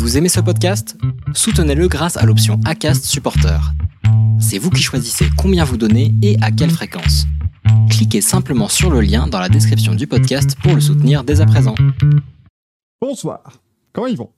Vous 0.00 0.16
aimez 0.16 0.30
ce 0.30 0.40
podcast? 0.40 0.96
Soutenez-le 1.34 1.86
grâce 1.86 2.16
à 2.16 2.24
l'option 2.24 2.58
ACAST 2.64 3.04
Supporter. 3.04 3.60
C'est 4.40 4.56
vous 4.56 4.70
qui 4.70 4.80
choisissez 4.80 5.26
combien 5.36 5.62
vous 5.62 5.76
donnez 5.76 6.14
et 6.22 6.38
à 6.40 6.50
quelle 6.50 6.70
fréquence. 6.70 7.26
Cliquez 7.90 8.22
simplement 8.22 8.68
sur 8.68 8.88
le 8.90 9.02
lien 9.02 9.26
dans 9.26 9.38
la 9.38 9.50
description 9.50 9.94
du 9.94 10.06
podcast 10.06 10.56
pour 10.62 10.74
le 10.74 10.80
soutenir 10.80 11.22
dès 11.22 11.42
à 11.42 11.46
présent. 11.46 11.74
Bonsoir. 12.98 13.60
Comment 13.92 14.06
ils 14.06 14.16
vont? 14.16 14.30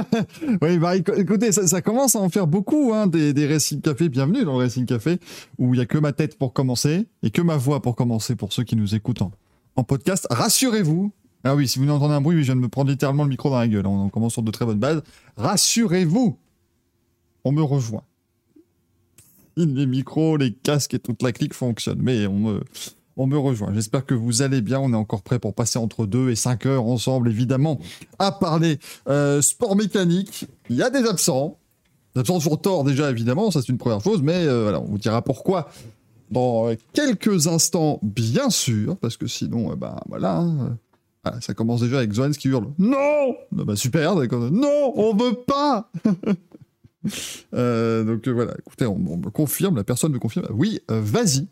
Oui, 0.62 0.78
bah 0.78 0.94
écoutez, 0.94 1.50
ça, 1.50 1.82
commence 1.82 2.14
à 2.14 2.20
en 2.20 2.28
faire 2.28 2.46
beaucoup, 2.46 2.92
hein, 2.94 3.08
des, 3.08 3.32
des 3.32 3.48
Racing 3.48 3.80
Café. 3.80 4.08
Bienvenue 4.08 4.44
dans 4.44 4.52
le 4.52 4.58
Racing 4.58 4.86
Café, 4.86 5.18
où 5.58 5.74
il 5.74 5.78
n'y 5.78 5.82
a 5.82 5.86
que 5.86 5.98
ma 5.98 6.12
tête 6.12 6.38
pour 6.38 6.52
commencer, 6.52 7.08
et 7.24 7.30
que 7.32 7.42
ma 7.42 7.56
voix 7.56 7.82
pour 7.82 7.96
commencer, 7.96 8.36
pour 8.36 8.52
ceux 8.52 8.62
qui 8.62 8.76
nous 8.76 8.94
écoutent 8.94 9.22
en, 9.22 9.32
en 9.74 9.82
podcast. 9.82 10.28
Rassurez-vous, 10.30 11.12
ah 11.44 11.54
oui, 11.54 11.68
si 11.68 11.78
vous 11.78 11.88
entendez 11.88 12.14
un 12.14 12.20
bruit, 12.20 12.38
je 12.38 12.42
viens 12.42 12.56
de 12.56 12.60
me 12.60 12.68
prendre 12.68 12.90
littéralement 12.90 13.22
le 13.22 13.30
micro 13.30 13.50
dans 13.50 13.58
la 13.58 13.68
gueule. 13.68 13.86
On, 13.86 14.08
commence 14.08 14.32
sur 14.32 14.42
de 14.42 14.50
très 14.50 14.64
bonnes 14.64 14.78
bases. 14.78 15.02
Rassurez-vous, 15.36 16.36
on 17.44 17.52
me 17.52 17.62
rejoint. 17.62 18.02
Les 19.56 19.86
micros, 19.86 20.36
les 20.36 20.52
casques 20.52 20.94
et 20.94 20.98
toute 20.98 21.22
la 21.22 21.32
clique 21.32 21.54
fonctionnent, 21.54 22.00
mais 22.00 22.26
on 22.26 22.38
me, 22.38 22.60
on 23.16 23.26
me 23.26 23.36
rejoint. 23.36 23.72
J'espère 23.74 24.06
que 24.06 24.14
vous 24.14 24.42
allez 24.42 24.60
bien. 24.60 24.78
On 24.80 24.92
est 24.92 24.96
encore 24.96 25.22
prêt 25.22 25.38
pour 25.38 25.54
passer 25.54 25.78
entre 25.78 26.06
2 26.06 26.30
et 26.30 26.36
5 26.36 26.66
heures 26.66 26.84
ensemble, 26.84 27.28
évidemment, 27.28 27.80
à 28.18 28.30
parler 28.30 28.78
euh, 29.08 29.40
sport 29.42 29.74
mécanique. 29.74 30.46
Il 30.70 30.76
y 30.76 30.82
a 30.82 30.90
des 30.90 31.08
absents. 31.08 31.56
Des 32.14 32.20
absents 32.20 32.40
sur 32.40 32.60
tort, 32.60 32.84
déjà, 32.84 33.10
évidemment, 33.10 33.50
ça 33.50 33.60
c'est 33.60 33.68
une 33.68 33.78
première 33.78 34.00
chose, 34.00 34.22
mais 34.22 34.46
euh, 34.46 34.62
voilà, 34.62 34.80
on 34.80 34.86
vous 34.86 34.98
dira 34.98 35.22
pourquoi 35.22 35.68
dans 36.30 36.70
quelques 36.92 37.46
instants, 37.46 38.00
bien 38.02 38.50
sûr, 38.50 38.96
parce 38.98 39.16
que 39.16 39.26
sinon, 39.26 39.74
bah 39.76 40.02
voilà. 40.08 40.36
Hein, 40.36 40.78
ah, 41.34 41.40
ça 41.40 41.54
commence 41.54 41.80
déjà 41.80 41.98
avec 41.98 42.12
Zoans 42.12 42.30
qui 42.30 42.48
hurle 42.48 42.68
Non 42.78 43.36
Bah 43.52 43.76
super, 43.76 44.16
d'accord. 44.16 44.50
Non, 44.50 44.92
on 44.96 45.14
veut 45.14 45.34
pas 45.34 45.90
euh, 47.54 48.04
Donc 48.04 48.26
euh, 48.26 48.32
voilà, 48.32 48.54
écoutez, 48.58 48.86
on, 48.86 48.98
me 48.98 49.30
confirme, 49.30 49.76
la 49.76 49.84
personne 49.84 50.12
me 50.12 50.18
confirme. 50.18 50.46
Oui, 50.50 50.80
euh, 50.90 51.00
vas-y. 51.02 51.46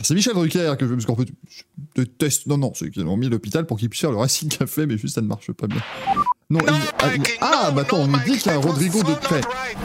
C'est 0.00 0.14
Michel 0.14 0.34
Drucker 0.34 0.74
que 0.78 0.86
je 0.86 0.94
me 0.94 1.00
fait, 1.00 1.32
je 1.48 1.62
déteste. 1.96 2.46
Non, 2.46 2.56
non, 2.56 2.72
c'est 2.74 2.90
qu'ils 2.90 3.04
ont 3.04 3.16
mis 3.16 3.28
l'hôpital 3.28 3.66
pour 3.66 3.78
qu'il 3.78 3.88
puisse 3.88 4.00
faire 4.00 4.12
le 4.12 4.18
Racing 4.18 4.48
Café, 4.48 4.86
mais 4.86 4.96
juste 4.96 5.16
ça 5.16 5.20
ne 5.20 5.26
marche 5.26 5.50
pas 5.52 5.66
bien. 5.66 5.82
Non, 6.50 6.60
ah, 6.66 7.10
ah, 7.40 7.70
bah 7.72 7.82
attends, 7.82 8.02
on 8.02 8.06
nous 8.06 8.18
dit 8.24 8.38
qu'il 8.38 8.46
y 8.46 8.54
a 8.54 8.54
un 8.54 8.60
Rodrigo 8.60 9.02
de 9.02 9.14
près. 9.14 9.40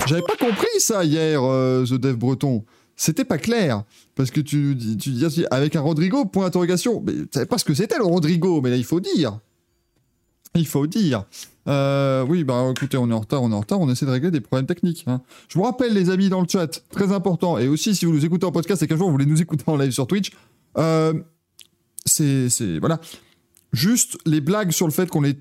J'avais 0.08 0.22
pas 0.22 0.38
compris 0.38 0.80
ça 0.80 1.04
hier, 1.04 1.42
The 1.42 1.96
Dev 1.96 2.16
Breton 2.16 2.64
c'était 3.04 3.26
pas 3.26 3.38
clair. 3.38 3.84
Parce 4.16 4.32
que 4.32 4.40
tu, 4.40 4.78
tu 5.00 5.10
dis 5.10 5.46
avec 5.52 5.76
un 5.76 5.82
Rodrigo, 5.82 6.26
point 6.26 6.46
d'interrogation. 6.46 7.04
Mais 7.06 7.14
tu 7.14 7.28
savais 7.34 7.46
pas 7.46 7.58
ce 7.58 7.66
que 7.66 7.74
c'était 7.74 7.98
le 7.98 8.06
Rodrigo, 8.06 8.62
mais 8.62 8.70
là 8.70 8.78
il 8.78 8.86
faut 8.86 9.02
dire. 9.02 9.40
Il 10.56 10.68
faut 10.68 10.88
dire. 10.88 11.26
Euh, 11.68 12.26
oui, 12.28 12.44
bah 12.44 12.72
écoutez, 12.72 12.98
on 12.98 13.10
est 13.10 13.14
en 13.14 13.20
retard, 13.20 13.42
on 13.42 13.52
est 13.52 13.56
en 13.56 13.60
retard, 13.60 13.82
on 13.82 13.90
essaie 13.90 14.06
de 14.06 14.12
régler 14.12 14.32
des 14.32 14.40
problèmes 14.40 14.68
techniques. 14.68 15.04
Hein. 15.08 15.22
Je 15.50 15.58
vous 15.58 15.64
rappelle, 15.64 15.94
les 15.94 16.10
amis 16.12 16.30
dans 16.30 16.42
le 16.42 16.48
chat, 16.48 16.82
très 16.92 17.12
important, 17.12 17.58
et 17.58 17.68
aussi 17.68 17.96
si 17.96 18.06
vous 18.06 18.14
nous 18.14 18.26
écoutez 18.26 18.46
en 18.46 18.52
podcast 18.52 18.84
et 18.84 18.88
qu'un 18.88 18.98
jour 18.98 19.08
vous 19.08 19.14
voulez 19.14 19.26
nous 19.26 19.42
écouter 19.42 19.64
en 19.68 19.76
live 19.76 19.92
sur 19.92 20.08
Twitch, 20.08 20.32
euh, 20.78 21.14
c'est. 22.06 22.80
Voilà. 22.80 23.02
Juste 23.74 24.18
les 24.26 24.40
blagues 24.40 24.72
sur 24.72 24.86
le 24.86 24.94
fait 24.94 25.10
qu'on 25.10 25.24
est 25.24 25.40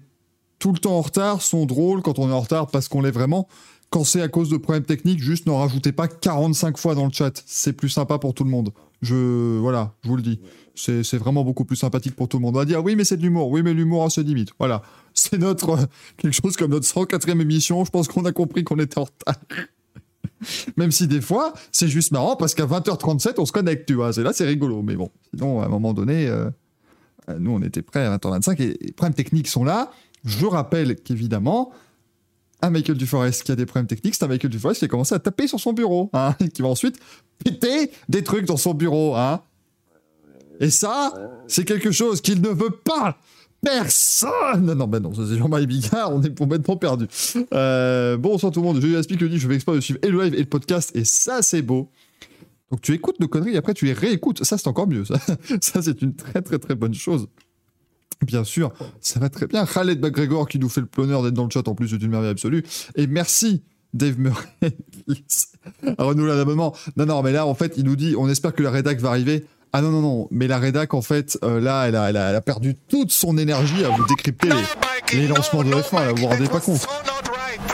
tout 0.58 0.72
le 0.72 0.78
temps 0.78 0.96
en 0.96 1.02
retard 1.02 1.42
sont 1.42 1.66
drôles 1.66 2.02
quand 2.02 2.18
on 2.18 2.28
est 2.28 2.32
en 2.32 2.40
retard 2.40 2.68
parce 2.68 2.88
qu'on 2.88 3.02
l'est 3.02 3.10
vraiment. 3.10 3.46
Quand 3.92 4.04
c'est 4.04 4.22
à 4.22 4.28
cause 4.28 4.48
de 4.48 4.56
problèmes 4.56 4.84
techniques, 4.84 5.22
juste 5.22 5.44
n'en 5.44 5.58
rajoutez 5.58 5.92
pas 5.92 6.08
45 6.08 6.78
fois 6.78 6.94
dans 6.94 7.04
le 7.04 7.12
chat. 7.12 7.42
C'est 7.44 7.74
plus 7.74 7.90
sympa 7.90 8.18
pour 8.18 8.32
tout 8.32 8.42
le 8.42 8.48
monde. 8.48 8.70
Je, 9.02 9.58
voilà, 9.58 9.92
je 10.02 10.08
vous 10.08 10.16
le 10.16 10.22
dis. 10.22 10.40
C'est 10.74 11.18
vraiment 11.18 11.44
beaucoup 11.44 11.66
plus 11.66 11.76
sympathique 11.76 12.16
pour 12.16 12.26
tout 12.26 12.38
le 12.38 12.40
monde. 12.40 12.56
On 12.56 12.60
va 12.60 12.64
dire, 12.64 12.82
oui, 12.82 12.96
mais 12.96 13.04
c'est 13.04 13.18
de 13.18 13.22
l'humour. 13.22 13.50
Oui, 13.50 13.62
mais 13.62 13.74
l'humour 13.74 14.04
a 14.04 14.08
ses 14.08 14.22
limites. 14.22 14.48
Voilà. 14.58 14.80
C'est 15.14 15.36
notre, 15.36 15.76
quelque 16.16 16.32
chose 16.32 16.56
comme 16.56 16.70
notre 16.70 16.86
104e 16.86 17.38
émission. 17.38 17.84
Je 17.84 17.90
pense 17.90 18.08
qu'on 18.08 18.24
a 18.24 18.32
compris 18.32 18.64
qu'on 18.64 18.78
était 18.78 18.96
en 18.96 19.04
retard. 19.04 19.34
Même 20.78 20.90
si 20.90 21.06
des 21.06 21.20
fois, 21.20 21.52
c'est 21.70 21.88
juste 21.88 22.12
marrant 22.12 22.34
parce 22.34 22.54
qu'à 22.54 22.64
20h37, 22.64 23.34
on 23.36 23.44
se 23.44 23.52
connecte, 23.52 23.86
tu 23.86 23.92
vois. 23.92 24.14
C'est 24.14 24.22
là, 24.22 24.32
c'est 24.32 24.46
rigolo. 24.46 24.80
Mais 24.80 24.96
bon, 24.96 25.10
sinon, 25.34 25.60
à 25.60 25.66
un 25.66 25.68
moment 25.68 25.92
donné, 25.92 26.28
euh, 26.28 26.48
nous, 27.38 27.50
on 27.50 27.60
était 27.60 27.82
prêts 27.82 28.06
à 28.06 28.16
20h25 28.16 28.62
et 28.62 28.78
les 28.80 28.92
problèmes 28.92 29.14
techniques 29.14 29.48
sont 29.48 29.64
là. 29.64 29.90
Je 30.24 30.46
rappelle 30.46 30.96
qu'évidemment, 30.96 31.72
un 32.62 32.70
Michael 32.70 32.96
Duforest 32.96 33.42
qui 33.42 33.52
a 33.52 33.56
des 33.56 33.66
problèmes 33.66 33.86
techniques, 33.86 34.14
c'est 34.14 34.24
un 34.24 34.28
Michael 34.28 34.50
Duforest 34.50 34.78
qui 34.78 34.84
a 34.84 34.88
commencé 34.88 35.14
à 35.14 35.18
taper 35.18 35.46
sur 35.48 35.60
son 35.60 35.72
bureau, 35.72 36.10
hein, 36.12 36.34
qui 36.54 36.62
va 36.62 36.68
ensuite 36.68 36.98
péter 37.44 37.90
des 38.08 38.22
trucs 38.22 38.46
dans 38.46 38.56
son 38.56 38.72
bureau. 38.72 39.16
Hein. 39.16 39.42
Et 40.60 40.70
ça, 40.70 41.12
c'est 41.48 41.64
quelque 41.64 41.90
chose 41.90 42.20
qu'il 42.20 42.40
ne 42.40 42.48
veut 42.48 42.70
pas. 42.70 43.18
Personne 43.64 44.74
Non, 44.74 44.88
ben 44.88 45.00
non, 45.00 45.12
c'est 45.14 45.36
Jean-Marie 45.36 45.66
Bigard, 45.66 46.12
on 46.12 46.22
est 46.22 46.36
complètement 46.36 46.76
perdu. 46.76 47.06
Euh, 47.54 48.16
bonsoir 48.16 48.50
tout 48.50 48.60
le 48.60 48.66
monde, 48.66 48.80
je 48.80 48.96
explique 48.96 49.20
le 49.20 49.28
dit, 49.28 49.38
je 49.38 49.46
vais 49.46 49.54
exprès 49.54 49.74
de 49.74 49.80
suivre 49.80 50.00
et 50.02 50.08
le 50.08 50.22
live 50.22 50.34
et 50.34 50.40
le 50.40 50.46
podcast, 50.46 50.90
et 50.94 51.04
ça, 51.04 51.42
c'est 51.42 51.62
beau. 51.62 51.88
Donc 52.72 52.80
tu 52.80 52.94
écoutes 52.94 53.20
nos 53.20 53.28
conneries, 53.28 53.56
après 53.56 53.74
tu 53.74 53.84
les 53.84 53.92
réécoutes. 53.92 54.44
Ça, 54.44 54.56
c'est 54.56 54.66
encore 54.66 54.88
mieux. 54.88 55.04
Ça 55.04 55.18
c'est 55.82 56.00
une 56.00 56.14
très, 56.14 56.40
très, 56.40 56.58
très 56.58 56.74
bonne 56.74 56.94
chose. 56.94 57.28
Bien 58.24 58.44
sûr, 58.44 58.72
ça 59.00 59.20
va 59.20 59.28
très 59.28 59.46
bien. 59.46 59.66
Khaled 59.66 60.00
McGregor 60.00 60.48
qui 60.48 60.58
nous 60.58 60.68
fait 60.68 60.80
le 60.80 60.88
bonheur 60.94 61.22
d'être 61.22 61.34
dans 61.34 61.44
le 61.44 61.50
chat 61.50 61.66
en 61.66 61.74
plus, 61.74 61.88
c'est 61.88 62.02
une 62.02 62.10
merveille 62.10 62.30
absolue. 62.30 62.64
Et 62.96 63.06
merci 63.06 63.62
Dave 63.94 64.18
Murray 64.18 64.46
à 65.98 66.04
renouveler 66.04 66.36
l'abonnement. 66.36 66.74
Non, 66.96 67.06
non, 67.06 67.22
mais 67.22 67.32
là, 67.32 67.46
en 67.46 67.54
fait, 67.54 67.74
il 67.76 67.84
nous 67.84 67.96
dit, 67.96 68.14
on 68.16 68.28
espère 68.28 68.54
que 68.54 68.62
la 68.62 68.70
rédac 68.70 69.00
va 69.00 69.10
arriver. 69.10 69.44
Ah 69.72 69.80
non, 69.80 69.90
non, 69.90 70.00
non, 70.02 70.28
mais 70.30 70.48
la 70.48 70.58
rédac, 70.58 70.92
en 70.92 71.02
fait, 71.02 71.38
euh, 71.44 71.60
là, 71.60 71.88
elle 71.88 71.96
a, 71.96 72.10
elle, 72.10 72.16
a, 72.16 72.40
perdu 72.42 72.76
toute 72.88 73.10
son 73.10 73.38
énergie 73.38 73.84
à 73.84 73.88
vous 73.88 74.04
décrypter 74.06 74.50
les, 75.14 75.26
lancements 75.26 75.64
de 75.64 75.70
F1, 75.70 76.04
là, 76.04 76.12
vous 76.12 76.22
vous 76.22 76.26
rendez 76.26 76.48
pas 76.48 76.60
compte. 76.60 76.86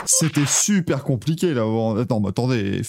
C'était 0.05 0.45
super 0.45 1.03
compliqué, 1.03 1.53
là. 1.53 1.65
Mais 1.95 2.29
attendez. 2.29 2.81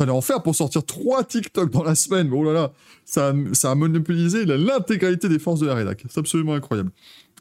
Fallait 0.00 0.12
en 0.12 0.22
faire 0.22 0.42
pour 0.42 0.54
sortir 0.54 0.82
trois 0.82 1.24
TikTok 1.24 1.70
dans 1.70 1.82
la 1.82 1.94
semaine. 1.94 2.30
Oh 2.32 2.42
là 2.42 2.54
là, 2.54 2.72
ça, 3.04 3.34
a 3.64 3.74
monopolisé 3.74 4.46
l'intégralité 4.46 5.28
des 5.28 5.38
forces 5.38 5.60
de 5.60 5.66
la 5.66 5.74
rédac. 5.74 6.02
C'est 6.08 6.20
absolument 6.20 6.54
incroyable. 6.54 6.90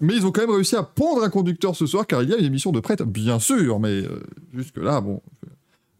Mais 0.02 0.14
ils 0.18 0.25
ont 0.25 0.34
quand 0.34 0.42
même 0.42 0.52
réussi 0.52 0.75
à 0.75 0.84
pondre 0.84 1.24
un 1.24 1.30
conducteur 1.30 1.74
ce 1.74 1.86
soir, 1.86 2.06
car 2.06 2.22
il 2.22 2.28
y 2.28 2.34
a 2.34 2.38
une 2.38 2.44
émission 2.44 2.74
de 2.74 2.81
prête, 2.81 3.02
bien 3.02 3.40
sûr, 3.40 3.80
mais 3.80 4.03
euh, 4.03 4.22
jusque-là, 4.53 5.00
bon, 5.00 5.22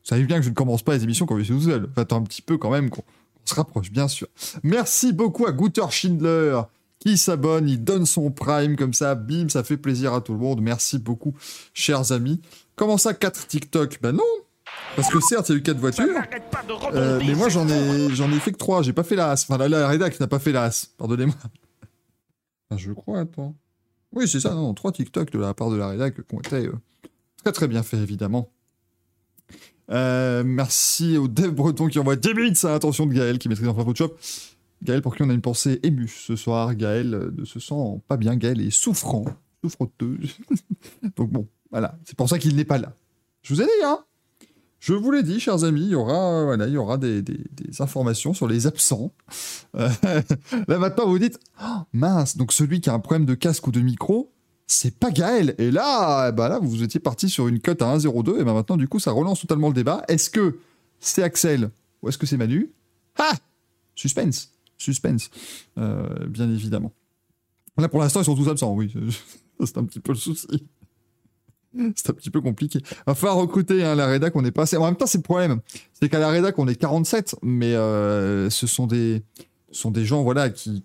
ça 0.03 0.16
arrive 0.16 0.28
bien 0.28 0.40
que 0.40 0.44
je 0.44 0.50
ne 0.50 0.53
commence 0.53 0.84
pas 0.84 0.96
les 0.96 1.03
émissions 1.06 1.25
quand 1.25 1.38
je 1.38 1.44
suis 1.44 1.53
tout 1.53 1.62
seul. 1.62 1.88
Attends 1.96 2.18
un 2.18 2.24
petit 2.24 2.42
peu 2.42 2.58
quand 2.58 2.72
même 2.72 2.90
qu'on 2.90 3.06
se 3.46 3.56
rapproche, 3.56 3.90
bien 3.90 4.09
sûr. 4.09 4.28
Merci 4.62 5.14
beaucoup 5.14 5.46
à 5.46 5.53
Guter 5.53 5.90
Schindler 5.90 6.59
qui 7.00 7.18
s'abonne, 7.18 7.70
il 7.70 7.81
donne 7.81 8.06
son 8.06 8.31
prime 8.31 8.76
comme 8.76 8.94
ça, 8.94 9.16
bim, 9.16 9.47
ça 9.47 9.64
fait 9.64 9.78
plaisir 9.78 10.14
à 10.14 10.20
tout 10.20 10.34
le 10.34 10.40
monde. 10.40 10.62
Merci 10.62 11.00
beaucoup, 11.00 11.34
chers 11.74 12.12
amis. 12.12 12.41
Comment 12.76 12.97
ça, 12.97 13.14
4 13.14 13.47
TikTok? 13.47 14.00
Ben 14.02 14.12
non, 14.12 14.24
parce 14.95 15.09
que 15.09 15.19
certes, 15.19 15.50
il 15.50 15.53
y 15.53 15.56
a 15.56 15.57
eu 15.59 15.63
4 15.63 15.78
voitures, 15.78 16.06
euh, 16.94 17.19
mais 17.25 17.35
moi 17.35 17.50
j'en 17.50 17.67
ai, 17.67 18.09
j'en 18.13 18.31
ai 18.31 18.40
fait 18.40 18.51
que 18.51 18.57
3, 18.57 18.84
j'ai 18.84 18.94
pas 18.94 19.03
fait 19.03 19.16
la 19.16 19.31
Enfin, 19.34 19.57
la, 19.57 19.67
la 19.69 19.88
rédac 19.88 20.19
n'a 20.19 20.28
pas 20.28 20.40
fait 20.40 20.51
la 20.51 20.69
pardonnez-moi. 20.97 21.35
je 22.75 22.91
crois, 22.91 23.19
attends. 23.22 23.56
Oui, 24.12 24.28
c'est 24.28 24.40
ça, 24.40 24.53
non, 24.53 24.73
3 24.73 24.91
TikTok 24.91 25.31
de 25.31 25.40
la 25.40 25.53
part 25.53 25.69
de 25.69 25.75
la 25.78 25.90
rédac 25.90 26.16
qui 26.16 26.35
ont 26.35 26.40
été 26.40 26.67
euh, 26.67 26.73
très 27.44 27.51
très 27.51 27.67
bien 27.67 27.84
faits, 27.84 28.00
évidemment. 28.01 28.51
Euh, 29.91 30.44
merci 30.45 31.17
au 31.17 31.28
dev 31.28 31.50
breton 31.50 31.88
qui 31.88 31.97
envoie 32.00 32.16
10 32.16 32.34
bits 32.34 32.53
à 32.63 32.69
l'attention 32.69 33.06
de 33.07 33.13
Gaël 33.13 33.40
qui 33.40 33.50
maîtrise 33.50 33.67
enfin 33.67 33.84
Photoshop. 33.84 34.16
Gaël 34.84 35.01
pour 35.01 35.16
qui 35.16 35.23
on 35.23 35.29
a 35.29 35.34
une 35.34 35.41
pensée 35.41 35.79
émue 35.84 36.07
ce 36.07 36.35
soir. 36.35 36.75
Gaël 36.75 37.31
ne 37.35 37.44
se 37.46 37.59
sent 37.59 38.01
pas 38.07 38.17
bien. 38.17 38.35
Gaël 38.35 38.61
est 38.61 38.69
souffrant, 38.69 39.25
souffroteux. 39.63 40.19
Donc 41.17 41.31
bon, 41.31 41.47
voilà, 41.72 41.97
c'est 42.06 42.16
pour 42.16 42.29
ça 42.29 42.38
qu'il 42.40 42.56
n'est 42.56 42.66
pas 42.66 42.78
là. 42.78 42.94
Je 43.41 43.53
vous 43.53 43.61
ai 43.61 43.66
dit, 43.66 43.84
hein? 43.84 44.00
Je 44.79 44.94
vous 44.94 45.12
l'ai 45.12 45.23
dit, 45.23 45.40
chers 45.40 45.66
amis, 45.66 45.81
il 45.81 45.90
y 45.90 45.95
aura, 45.95 46.45
voilà, 46.45 46.67
il 46.67 46.73
y 46.73 46.78
aura 46.78 46.97
des, 46.97 47.23
informations 47.79 48.34
sur 48.34 48.47
les 48.47 48.66
absents. 48.66 49.12
Euh, 49.75 49.90
là 50.67 50.78
maintenant, 50.78 51.06
vous 51.06 51.12
vous 51.12 51.19
dites, 51.19 51.40
oh, 51.62 51.81
mince, 51.91 52.38
donc 52.38 52.53
celui 52.53 52.79
qui 52.79 52.90
a 52.90 52.94
un 52.94 53.00
problème 53.00 53.25
de 53.25 53.35
casque 53.35 53.67
ou 53.67 53.72
de 53.72 53.81
micro, 53.81 54.31
c'est 54.67 54.97
pas 54.97 55.12
Gaël. 55.12 55.56
Et 55.57 55.72
là, 55.72 56.31
bah 56.31 56.47
là, 56.47 56.59
vous 56.59 56.84
étiez 56.84 57.00
parti 57.00 57.29
sur 57.29 57.47
une 57.47 57.59
cote 57.59 57.81
à 57.81 57.97
1,02, 57.97 58.40
et 58.40 58.43
ben 58.43 58.53
maintenant, 58.53 58.78
du 58.78 58.87
coup, 58.87 58.99
ça 58.99 59.11
relance 59.11 59.41
totalement 59.41 59.67
le 59.67 59.73
débat. 59.73 60.03
Est-ce 60.08 60.29
que 60.29 60.59
c'est 60.99 61.23
Axel 61.23 61.72
ou 62.02 62.09
est-ce 62.09 62.17
que 62.17 62.25
c'est 62.25 62.37
Manu? 62.37 62.72
Ah 63.17 63.34
Suspense 63.96 64.53
Suspense, 64.78 65.29
euh, 65.78 66.25
bien 66.28 66.49
évidemment. 66.49 66.93
Là, 67.78 67.90
pour 67.90 67.99
l'instant, 67.99 68.22
ils 68.22 68.25
sont 68.25 68.35
tous 68.35 68.47
absents, 68.47 68.73
oui. 68.73 68.93
c'est 69.66 69.78
un 69.78 69.84
petit 69.84 69.99
peu 69.99 70.14
le 70.14 70.17
souci. 70.17 70.47
c'est 71.96 72.10
un 72.10 72.14
petit 72.14 72.30
peu 72.30 72.42
compliqué. 72.42 72.80
Va 73.06 73.16
falloir 73.16 73.38
recruter 73.38 73.84
hein, 73.84 73.96
la 73.96 74.08
rédac, 74.08 74.36
on 74.36 74.46
est 74.46 74.52
passé. 74.52 74.78
En 74.78 74.86
même 74.86 74.96
temps, 74.96 75.06
c'est 75.06 75.18
le 75.18 75.24
problème. 75.24 75.60
C'est 75.94 76.10
qu'à 76.10 76.20
la 76.20 76.30
rédac, 76.30 76.58
on 76.60 76.68
est 76.68 76.76
47, 76.76 77.36
mais 77.42 77.74
euh, 77.74 78.50
ce 78.50 78.68
sont 78.68 78.88
des, 78.88 79.24
sont 79.72 79.92
des 79.92 80.06
gens 80.06 80.24
voilà, 80.24 80.50
qui, 80.50 80.84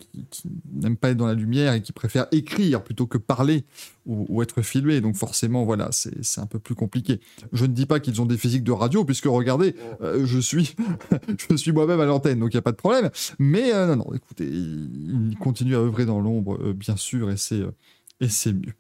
n'aiment 0.73 0.97
pas 0.97 1.11
être 1.11 1.17
dans 1.17 1.27
la 1.27 1.35
lumière 1.35 1.73
et 1.73 1.83
qui 1.83 1.93
préfèrent 1.93 2.27
écrire 2.33 2.83
plutôt 2.83 3.07
que 3.07 3.19
parler 3.19 3.65
ou, 4.07 4.43
être 4.43 4.61
filmés. 4.61 5.01
Donc 5.01 5.17
forcément, 5.17 5.65
voilà, 5.65 5.89
c'est 5.91 6.41
un 6.41 6.47
peu 6.47 6.59
plus 6.59 6.75
compliqué. 6.75 7.21
Je 7.53 7.65
ne 7.65 7.73
dis 7.73 7.87
pas 7.87 8.01
qu'ils 8.01 8.21
ont 8.21 8.27
des 8.27 8.37
physiques 8.37 8.65
de 8.65 8.73
radio, 8.73 9.05
puisque 9.05 9.27
regardez, 9.27 9.75
euh, 10.03 10.27
je 10.27 10.39
suis, 10.39 10.77
je 11.51 11.57
suis 11.57 11.73
moi-même 11.73 12.01
à 12.01 12.05
l'antenne, 12.05 12.41
donc 12.41 12.53
il 12.53 12.57
n'y 12.57 12.61
a 12.61 12.63
pas 12.63 12.73
de 12.73 12.77
problème. 12.77 13.11
Mais 13.39 13.73
euh, 13.73 13.87
non, 13.87 14.05
non, 14.05 14.15
écoutez, 14.15 14.47
ils 14.47 15.37
continuent 15.41 15.77
à 15.77 15.81
œuvrer 15.81 16.05
dans 16.05 16.21
l'ombre, 16.21 16.59
bien 16.75 16.97
sûr, 16.97 17.31
et 17.31 17.39
c'est 17.39 17.63
et 18.21 18.29
c'est 18.29 18.53
mieux. 18.53 18.75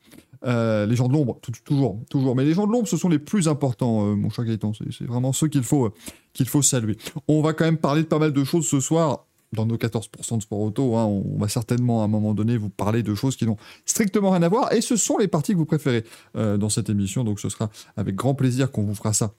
Euh, 0.46 0.86
les 0.86 0.96
gens 0.96 1.08
de 1.08 1.12
l'ombre, 1.12 1.40
toujours, 1.64 1.98
toujours. 2.10 2.36
Mais 2.36 2.44
les 2.44 2.54
gens 2.54 2.66
de 2.66 2.72
l'ombre, 2.72 2.88
ce 2.88 2.96
sont 2.96 3.08
les 3.08 3.18
plus 3.18 3.48
importants, 3.48 4.06
euh, 4.06 4.14
mon 4.14 4.30
cher 4.30 4.44
Gaëtan. 4.44 4.72
C'est 4.74 5.06
vraiment 5.06 5.32
ceux 5.32 5.48
qu'il 5.48 5.62
faut, 5.62 5.86
euh, 5.86 6.44
faut 6.46 6.62
saluer. 6.62 6.96
On 7.28 7.40
va 7.40 7.52
quand 7.54 7.64
même 7.64 7.78
parler 7.78 8.02
de 8.02 8.08
pas 8.08 8.18
mal 8.18 8.32
de 8.32 8.44
choses 8.44 8.66
ce 8.66 8.80
soir. 8.80 9.26
Dans 9.52 9.66
nos 9.66 9.76
14% 9.76 10.38
de 10.38 10.42
sport 10.42 10.58
auto, 10.58 10.96
hein, 10.96 11.04
on 11.04 11.38
va 11.38 11.46
certainement 11.46 12.02
à 12.02 12.06
un 12.06 12.08
moment 12.08 12.34
donné 12.34 12.56
vous 12.56 12.70
parler 12.70 13.04
de 13.04 13.14
choses 13.14 13.36
qui 13.36 13.46
n'ont 13.46 13.56
strictement 13.84 14.32
rien 14.32 14.42
à 14.42 14.48
voir. 14.48 14.72
Et 14.72 14.80
ce 14.80 14.96
sont 14.96 15.16
les 15.16 15.28
parties 15.28 15.52
que 15.52 15.58
vous 15.58 15.64
préférez 15.64 16.02
dans 16.34 16.68
cette 16.68 16.90
émission. 16.90 17.22
Donc 17.22 17.38
ce 17.38 17.48
sera 17.48 17.70
avec 17.96 18.16
grand 18.16 18.34
plaisir 18.34 18.72
qu'on 18.72 18.82
vous 18.82 18.96
fera 18.96 19.12
ça. 19.12 19.32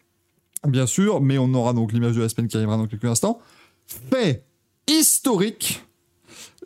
Bien 0.65 0.87
sûr, 0.87 1.19
mais 1.19 1.37
on 1.37 1.53
aura 1.53 1.73
donc 1.73 1.91
l'image 1.91 2.15
de 2.15 2.21
la 2.21 2.29
semaine 2.29 2.47
qui 2.47 2.55
arrivera 2.55 2.77
dans 2.77 2.87
quelques 2.87 3.03
instants. 3.03 3.39
Fait 3.87 4.45
historique. 4.87 5.84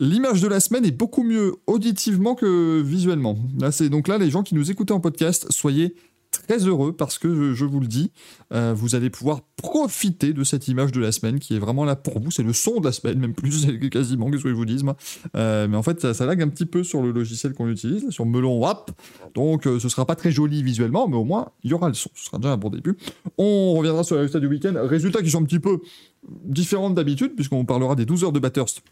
L'image 0.02 0.40
de 0.40 0.48
la 0.48 0.60
semaine 0.60 0.86
est 0.86 0.96
beaucoup 0.96 1.22
mieux 1.22 1.56
auditivement 1.66 2.34
que 2.34 2.80
visuellement. 2.80 3.36
Là, 3.58 3.68
donc 3.90 4.08
là 4.08 4.16
les 4.16 4.30
gens 4.30 4.42
qui 4.42 4.54
nous 4.54 4.70
écoutez 4.70 4.94
en 4.94 5.00
podcast, 5.00 5.46
soyez 5.50 5.94
très 6.30 6.66
heureux 6.66 6.96
parce 6.96 7.18
que 7.18 7.52
je, 7.52 7.64
vous 7.66 7.80
le 7.80 7.86
dis, 7.86 8.10
euh, 8.54 8.72
vous 8.74 8.94
allez 8.94 9.10
pouvoir 9.10 9.42
profiter 9.56 10.32
de 10.32 10.42
cette 10.42 10.68
image 10.68 10.90
de 10.92 11.00
la 11.00 11.12
semaine 11.12 11.38
qui 11.38 11.54
est 11.54 11.58
vraiment 11.58 11.84
là 11.84 11.96
pour 11.96 12.18
vous. 12.18 12.30
C'est 12.30 12.42
le 12.42 12.54
son 12.54 12.80
de 12.80 12.86
la 12.86 12.92
semaine, 12.92 13.18
même 13.18 13.34
plus 13.34 13.66
quasiment 13.90 14.30
que 14.30 14.38
ce 14.38 14.44
que 14.44 14.48
je 14.48 14.54
vous 14.54 14.64
dise. 14.64 14.82
Euh, 15.36 15.68
mais 15.68 15.76
en 15.76 15.82
fait, 15.82 16.00
ça, 16.00 16.14
ça 16.14 16.24
lag 16.24 16.40
un 16.40 16.48
petit 16.48 16.64
peu 16.64 16.82
sur 16.82 17.02
le 17.02 17.10
logiciel 17.10 17.52
qu'on 17.52 17.68
utilise, 17.68 18.08
sur 18.08 18.24
Melon 18.24 18.58
WAP. 18.58 18.92
Donc, 19.34 19.66
euh, 19.66 19.78
ce 19.78 19.90
sera 19.90 20.06
pas 20.06 20.16
très 20.16 20.32
joli 20.32 20.62
visuellement, 20.62 21.08
mais 21.08 21.16
au 21.16 21.24
moins 21.24 21.50
il 21.62 21.72
y 21.72 21.74
aura 21.74 21.88
le 21.88 21.94
son. 21.94 22.08
Ce 22.14 22.24
sera 22.24 22.38
déjà 22.38 22.52
un 22.52 22.56
bon 22.56 22.70
début. 22.70 22.96
On 23.36 23.74
reviendra 23.74 24.02
sur 24.02 24.16
les 24.16 24.22
résultats 24.22 24.40
du 24.40 24.46
week-end. 24.46 24.72
Résultats 24.76 25.20
qui 25.20 25.30
sont 25.30 25.42
un 25.42 25.44
petit 25.44 25.60
peu 25.60 25.80
différents 26.26 26.88
d'habitude, 26.88 27.34
puisqu'on 27.34 27.66
parlera 27.66 27.96
des 27.96 28.06
12 28.06 28.24
heures 28.24 28.32
de 28.32 28.40
Bathurst 28.40 28.82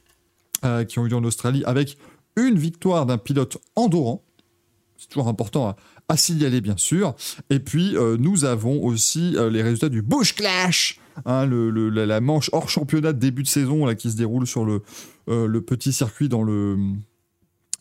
euh, 0.65 0.85
qui 0.85 0.99
ont 0.99 1.07
eu 1.07 1.09
lieu 1.09 1.17
en 1.17 1.25
Australie 1.25 1.63
avec 1.67 1.99
une 2.37 2.59
victoire 2.59 3.07
d'un 3.07 3.19
pilote 3.19 3.59
endorant. 3.77 4.25
C'est 4.97 5.09
toujours 5.09 5.29
important 5.29 5.77
à, 6.09 6.17
signaler, 6.17 6.61
bien 6.61 6.77
sûr. 6.77 7.15
Et 7.51 7.61
puis, 7.61 7.97
euh, 7.97 8.17
nous 8.19 8.45
avons 8.45 8.83
aussi 8.83 9.37
euh, 9.37 9.51
les 9.51 9.63
résultats 9.63 9.89
du 9.89 10.03
Bush 10.03 10.35
Clash, 10.35 10.99
hein, 11.27 11.47
la, 11.47 12.21
manche 12.21 12.51
hors 12.53 12.69
championnat 12.69 13.13
de 13.13 13.19
début 13.19 13.43
de 13.43 13.49
saison 13.49 13.95
qui 13.95 14.11
se 14.11 14.17
déroule 14.17 14.47
sur 14.47 14.65
le, 14.65 14.81
petit 15.61 15.93
circuit 15.93 16.29
dans 16.29 16.43
le, 16.43 16.79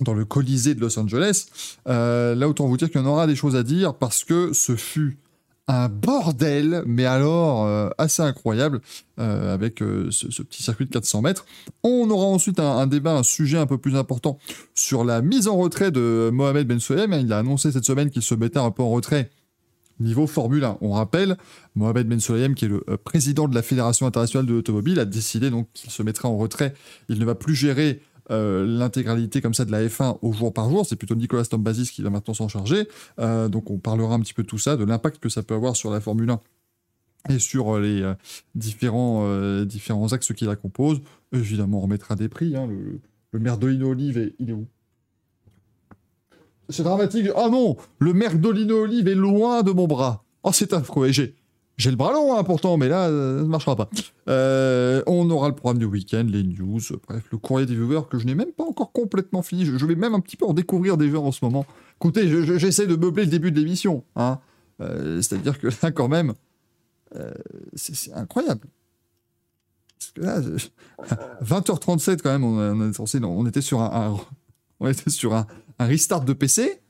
dans 0.02 0.14
le 0.14 0.26
Colisée 0.26 0.76
de 0.76 0.82
Los 0.82 1.00
Angeles. 1.00 1.48
Là, 1.86 2.48
autant 2.48 2.68
vous 2.68 2.78
dire 2.78 2.92
qu'il 2.92 3.02
y 3.02 3.04
en 3.04 3.08
aura 3.08 3.26
des 3.26 3.36
choses 3.36 3.56
à 3.56 3.64
dire 3.64 3.96
parce 3.96 4.24
que 4.24 4.54
ce 4.54 4.76
fut 4.76 5.18
un 5.68 5.90
bordel, 5.90 6.84
mais 6.86 7.06
alors 7.06 7.66
euh, 7.66 7.90
assez 7.98 8.22
incroyable, 8.22 8.80
euh, 9.20 9.54
avec 9.54 9.82
euh, 9.82 10.10
ce, 10.12 10.42
petit 10.42 10.64
circuit 10.64 10.86
de 10.86 10.92
400 10.92 11.22
mètres. 11.22 11.46
On 11.84 12.10
aura 12.10 12.26
ensuite 12.26 12.60
un, 12.60 12.88
débat, 12.88 13.14
un 13.14 13.24
sujet 13.24 13.58
un 13.58 13.66
peu 13.66 13.78
plus 13.78 13.96
important 13.96 14.38
sur 14.76 15.04
la 15.04 15.22
mise 15.22 15.48
en 15.48 15.58
retrait 15.58 15.92
de 15.92 16.30
Mohamed 16.32 16.68
Ben 16.68 16.80
Sulayem. 16.80 17.14
Il 17.14 17.34
a 17.34 17.40
annoncé 17.40 17.72
cette 17.72 17.86
semaine 17.86 18.10
qu'il 18.10 18.22
se 18.22 18.36
mettait 18.36 18.60
un 18.60 18.72
peu 18.72 18.84
en 18.84 18.90
retrait 18.90 19.30
niveau 20.00 20.28
Formule 20.28 20.64
1. 20.64 20.78
On 20.82 20.92
rappelle, 20.92 21.38
Mohamed 21.76 22.08
Ben 22.08 22.20
Sulayem, 22.20 22.54
qui 22.56 22.66
est 22.66 22.70
le 22.70 22.82
président 23.04 23.48
de 23.48 23.56
la 23.56 23.64
Fédération 23.64 24.06
internationale 24.06 24.46
de 24.46 24.54
l'automobile, 24.54 25.00
a 25.00 25.06
décidé 25.06 25.50
donc 25.50 25.68
qu'il 25.74 25.90
se 25.90 26.04
mettrait 26.04 26.28
en 26.28 26.38
retrait. 26.38 26.76
Il 27.10 27.20
ne 27.20 27.26
va 27.26 27.34
plus 27.34 27.56
gérer 27.56 28.02
euh, 28.32 28.66
l'intégralité 28.66 29.42
comme 29.42 29.54
ça 29.54 29.66
de 29.66 29.72
la 29.72 29.86
F1 29.88 30.18
au 30.22 30.34
jour 30.34 30.54
par 30.54 30.70
jour. 30.70 30.86
C'est 30.86 30.96
plutôt 30.96 31.16
Nicolas 31.16 31.46
Tombazis 31.46 31.90
qui 31.92 32.02
va 32.02 32.10
maintenant 32.10 32.34
s'en 32.34 32.48
charger. 32.48 32.88
Euh, 33.20 33.48
donc 33.50 33.70
on 33.72 33.78
parlera 33.78 34.16
un 34.16 34.20
petit 34.20 34.34
peu 34.34 34.44
de 34.44 34.48
tout 34.48 34.58
ça, 34.58 34.76
de 34.78 34.84
l'impact 34.86 35.20
que 35.20 35.30
ça 35.30 35.44
peut 35.44 35.56
avoir 35.56 35.76
sur 35.76 35.90
la 35.92 36.00
Formule 36.02 36.30
1 36.30 36.40
et 37.30 37.40
sur 37.40 37.76
euh, 37.76 37.82
les 37.82 38.14
différents, 38.56 39.64
différents 39.66 40.12
axes 40.14 40.34
qui 40.34 40.46
la 40.46 40.56
composent. 40.56 41.02
Évidemment, 41.34 41.80
on 41.80 41.82
remettra 41.82 42.16
des 42.16 42.30
prix. 42.30 42.56
hein. 42.56 42.68
Le, 42.68 43.00
le 43.32 43.40
Merdolino 43.40 43.90
Olive, 43.92 44.18
est- 44.18 44.34
il 44.40 44.50
est 44.50 44.54
où? 44.54 44.66
C'est 46.70 46.84
dramatique. 46.84 47.28
Ah 47.36 47.50
non 47.50 47.78
Le 48.00 48.14
Merdolino 48.14 48.84
Olive 48.84 49.08
est 49.08 49.16
loin 49.16 49.64
de 49.64 49.72
mon 49.72 49.88
bras. 49.88 50.24
Oh, 50.44 50.52
c'est 50.52 50.74
affreux. 50.74 51.08
Et 51.08 51.14
j'ai, 51.14 51.36
j'ai 51.78 51.92
le 51.92 51.96
bras 51.96 52.12
long, 52.12 52.36
hein, 52.36 52.44
pourtant, 52.44 52.76
mais 52.78 52.88
là, 52.90 53.08
euh, 53.08 53.38
ça 53.38 53.44
ne 53.44 53.50
marchera 53.50 53.76
pas. 53.76 53.88
Euh, 54.30 55.04
on 55.06 55.30
aura 55.30 55.48
le 55.50 55.56
programme 55.56 55.78
du 55.78 55.86
week-end, 55.86 56.26
les 56.28 56.44
news, 56.44 56.80
bref, 57.08 57.24
le 57.32 57.38
courrier 57.38 57.68
des 57.68 57.76
viewers 57.76 58.02
que 58.10 58.18
je 58.18 58.26
n'ai 58.26 58.34
même 58.36 58.52
pas 58.52 58.64
encore 58.64 58.92
complètement 58.92 59.44
fini. 59.44 59.64
Je, 59.66 59.86
vais 59.86 59.96
même 59.96 60.16
un 60.16 60.20
petit 60.20 60.38
peu 60.38 60.46
en 60.46 60.54
découvrir 60.54 60.98
des 60.98 61.10
jeux 61.10 61.20
en 61.20 61.32
ce 61.32 61.46
moment. 61.46 61.66
Écoutez, 61.98 62.28
je- 62.28 62.42
je- 62.44 62.58
j'essaie 62.58 62.88
de 62.88 62.96
meubler 62.96 63.26
le 63.26 63.30
début 63.30 63.52
de 63.52 63.60
l'émission. 63.60 64.04
Hein. 64.16 64.40
Euh, 64.82 65.22
c'est-à-dire 65.22 65.60
que 65.60 65.68
là, 65.84 65.92
quand 65.92 66.08
même, 66.08 66.34
c'est 67.74 67.96
c'est 67.96 68.14
incroyable. 68.14 68.68
Parce 70.00 70.12
que 70.12 70.22
là, 70.22 70.42
je- 70.42 70.68
20h37 71.46 72.22
quand 72.22 72.32
même, 72.32 72.44
on, 72.44 72.90
était 73.50 73.62
sur 73.62 73.82
un, 73.82 74.18
on 74.80 74.88
était 74.90 75.10
sur 75.10 75.34
un, 75.36 75.46
restart 75.80 76.22
de 76.26 76.34
PC. 76.34 76.82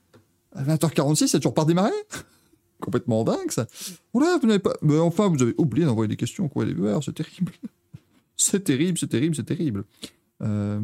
À 0.54 0.62
20h46, 0.64 1.28
ça 1.28 1.36
a 1.36 1.40
toujours 1.40 1.54
pas 1.54 1.64
démarré 1.66 1.92
Complètement 2.80 3.24
dingue 3.24 3.50
ça. 3.50 3.66
Oula, 4.14 4.38
vous 4.40 4.46
n'avez 4.46 4.58
pas. 4.58 4.74
Mais 4.82 4.98
enfin, 4.98 5.28
vous 5.28 5.42
avez 5.42 5.54
oublié 5.58 5.86
d'envoyer 5.86 6.08
des 6.08 6.16
questions, 6.16 6.48
quoi, 6.48 6.64
les 6.64 6.74
viewers, 6.74 7.00
c'est 7.04 7.14
terrible. 7.14 7.52
C'est 8.40 8.62
terrible, 8.62 8.96
c'est 8.96 9.08
terrible, 9.08 9.34
c'est 9.34 9.42
terrible. 9.42 9.82
Euh... 10.42 10.80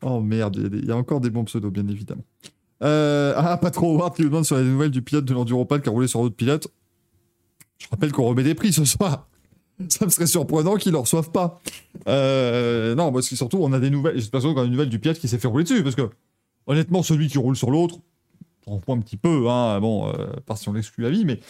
Oh 0.00 0.20
merde, 0.20 0.70
il 0.72 0.86
y 0.86 0.90
a 0.90 0.96
encore 0.96 1.20
des 1.20 1.28
bons 1.28 1.44
pseudos, 1.44 1.70
bien 1.70 1.86
évidemment. 1.86 2.24
Euh, 2.82 3.34
ah, 3.36 3.56
pas 3.56 3.70
trop 3.70 3.94
Howard 3.94 4.16
qui 4.16 4.22
nous 4.22 4.28
demande 4.28 4.44
sur 4.44 4.56
les 4.56 4.64
nouvelles 4.64 4.90
du 4.90 5.02
pilote 5.02 5.24
de 5.24 5.34
l'Enduropad 5.34 5.82
qui 5.82 5.88
a 5.88 5.92
roulé 5.92 6.06
sur 6.06 6.22
d'autres 6.22 6.34
pilotes. 6.34 6.68
Je 7.78 7.86
rappelle 7.90 8.12
qu'on 8.12 8.24
remet 8.24 8.42
des 8.42 8.54
prix 8.54 8.72
ce 8.72 8.84
soir. 8.84 9.28
Ça 9.88 10.04
me 10.04 10.10
serait 10.10 10.26
surprenant 10.26 10.76
qu'ils 10.76 10.92
ne 10.92 10.98
reçoivent 10.98 11.32
pas. 11.32 11.60
Euh, 12.06 12.94
non, 12.94 13.12
parce 13.12 13.28
que 13.28 13.36
surtout, 13.36 13.58
on 13.60 13.72
a 13.72 13.80
des 13.80 13.90
nouvelles. 13.90 14.16
L'impression 14.16 14.54
qu'on 14.54 14.62
a 14.62 14.64
une 14.64 14.70
nouvelle 14.70 14.88
du 14.88 15.00
pilote 15.00 15.18
qui 15.18 15.26
s'est 15.26 15.38
fait 15.38 15.48
rouler 15.48 15.64
dessus. 15.64 15.82
Parce 15.82 15.96
que, 15.96 16.08
honnêtement, 16.66 17.02
celui 17.02 17.28
qui 17.28 17.38
roule 17.38 17.56
sur 17.56 17.70
l'autre, 17.70 17.98
on 18.66 18.78
prend 18.78 18.96
un 18.96 19.00
petit 19.00 19.16
peu, 19.16 19.48
hein, 19.48 19.80
bon, 19.80 20.08
euh, 20.08 20.26
par 20.46 20.56
si 20.56 20.68
on 20.68 20.72
l'exclut 20.72 21.04
la 21.04 21.10
vie, 21.10 21.24
mais 21.24 21.40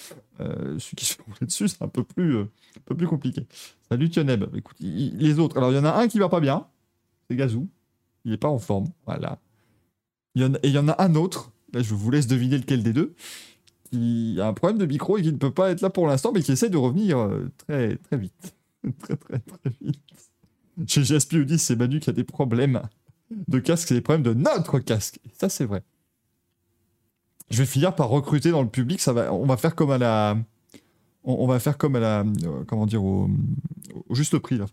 euh, 0.40 0.78
celui 0.78 0.96
qui 0.96 1.04
se 1.04 1.14
fait 1.14 1.22
rouler 1.22 1.46
dessus, 1.46 1.68
c'est 1.68 1.82
un 1.82 1.88
peu 1.88 2.02
plus, 2.02 2.36
euh, 2.36 2.42
un 2.76 2.80
peu 2.84 2.96
plus 2.96 3.06
compliqué. 3.06 3.46
Salut 3.88 4.10
Tioneb. 4.10 4.44
Écoute, 4.56 4.76
les 4.80 5.38
autres, 5.38 5.56
alors 5.56 5.70
il 5.70 5.76
y 5.76 5.78
en 5.78 5.84
a 5.84 5.92
un 5.92 6.08
qui 6.08 6.18
va 6.18 6.28
pas 6.28 6.40
bien, 6.40 6.66
c'est 7.28 7.36
Gazou. 7.36 7.68
Il 8.24 8.32
est 8.32 8.38
pas 8.38 8.48
en 8.48 8.58
forme, 8.58 8.86
voilà. 9.06 9.38
Il 10.34 10.42
y 10.42 10.44
en 10.44 10.54
et 10.54 10.60
il 10.64 10.72
y 10.72 10.78
en 10.78 10.88
a 10.88 11.02
un 11.02 11.14
autre, 11.14 11.52
là 11.72 11.82
je 11.82 11.94
vous 11.94 12.10
laisse 12.10 12.26
deviner 12.26 12.58
lequel 12.58 12.82
des 12.82 12.92
deux, 12.92 13.14
qui 13.90 14.36
a 14.40 14.48
un 14.48 14.54
problème 14.54 14.78
de 14.78 14.86
micro 14.86 15.18
et 15.18 15.22
qui 15.22 15.32
ne 15.32 15.36
peut 15.36 15.52
pas 15.52 15.70
être 15.70 15.82
là 15.82 15.90
pour 15.90 16.06
l'instant, 16.06 16.32
mais 16.32 16.42
qui 16.42 16.52
essaie 16.52 16.70
de 16.70 16.76
revenir 16.76 17.18
euh, 17.18 17.50
très 17.58 17.96
très 17.96 18.16
vite. 18.16 18.56
très 18.98 19.16
très 19.16 19.38
très 19.38 19.70
vite. 19.80 20.00
Chez 20.88 21.02
GSP 21.02 21.36
10 21.36 21.58
c'est 21.58 21.76
Manu 21.76 22.00
qui 22.00 22.10
a 22.10 22.12
des 22.12 22.24
problèmes 22.24 22.82
de 23.48 23.58
casque, 23.58 23.88
c'est 23.88 23.94
des 23.94 24.00
problèmes 24.00 24.22
de 24.22 24.34
notre 24.34 24.78
casque. 24.78 25.18
Et 25.24 25.30
ça 25.38 25.48
c'est 25.48 25.64
vrai. 25.64 25.82
Je 27.50 27.58
vais 27.58 27.66
finir 27.66 27.94
par 27.94 28.08
recruter 28.08 28.50
dans 28.50 28.62
le 28.62 28.68
public, 28.68 29.00
ça 29.00 29.12
va, 29.12 29.32
on 29.32 29.46
va 29.46 29.56
faire 29.56 29.74
comme 29.74 29.90
à 29.90 29.98
la... 29.98 30.36
On, 31.26 31.46
va 31.46 31.58
faire 31.58 31.78
comme 31.78 31.96
à 31.96 32.00
la... 32.00 32.20
euh, 32.20 32.64
comment 32.66 32.86
dire, 32.86 33.02
au, 33.02 33.28
juste 34.10 34.38
prix 34.38 34.58
là. 34.58 34.66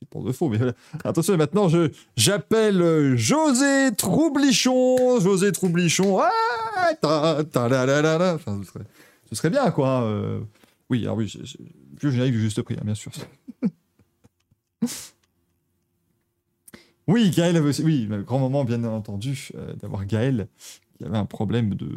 C'est 0.00 0.08
pour 0.08 0.24
de 0.24 0.32
faux, 0.32 0.48
mais. 0.48 0.58
Attention, 1.04 1.36
maintenant, 1.36 1.68
je, 1.68 1.90
j'appelle 2.16 2.80
euh, 2.82 3.16
José 3.16 3.94
Troublichon. 3.96 5.20
José 5.20 5.52
Troublichon. 5.52 6.20
Ah, 6.20 6.94
ta, 7.00 7.44
ta, 7.44 7.68
la, 7.68 7.86
la, 7.86 8.02
la. 8.02 8.34
Enfin, 8.34 8.60
ce, 8.62 8.70
serait, 8.70 8.84
ce 9.28 9.34
serait 9.34 9.50
bien, 9.50 9.70
quoi. 9.70 10.02
euh. 10.02 10.40
Oui, 10.90 11.02
alors 11.04 11.16
oui, 11.16 11.32
générique 12.00 12.32
du 12.32 12.40
juste 12.40 12.62
prix, 12.62 12.76
hein, 12.78 12.84
bien 12.84 12.94
sûr. 12.94 13.10
oui, 17.06 17.30
Gaël 17.30 17.56
avait 17.56 17.68
aussi. 17.68 17.82
Oui, 17.82 18.08
grand 18.26 18.38
moment, 18.38 18.64
bien 18.64 18.82
entendu, 18.84 19.50
euh, 19.54 19.74
d'avoir 19.74 20.04
Gaël 20.06 20.48
qui 20.98 21.04
avait 21.04 21.18
un 21.18 21.26
problème 21.26 21.74
de 21.74 21.88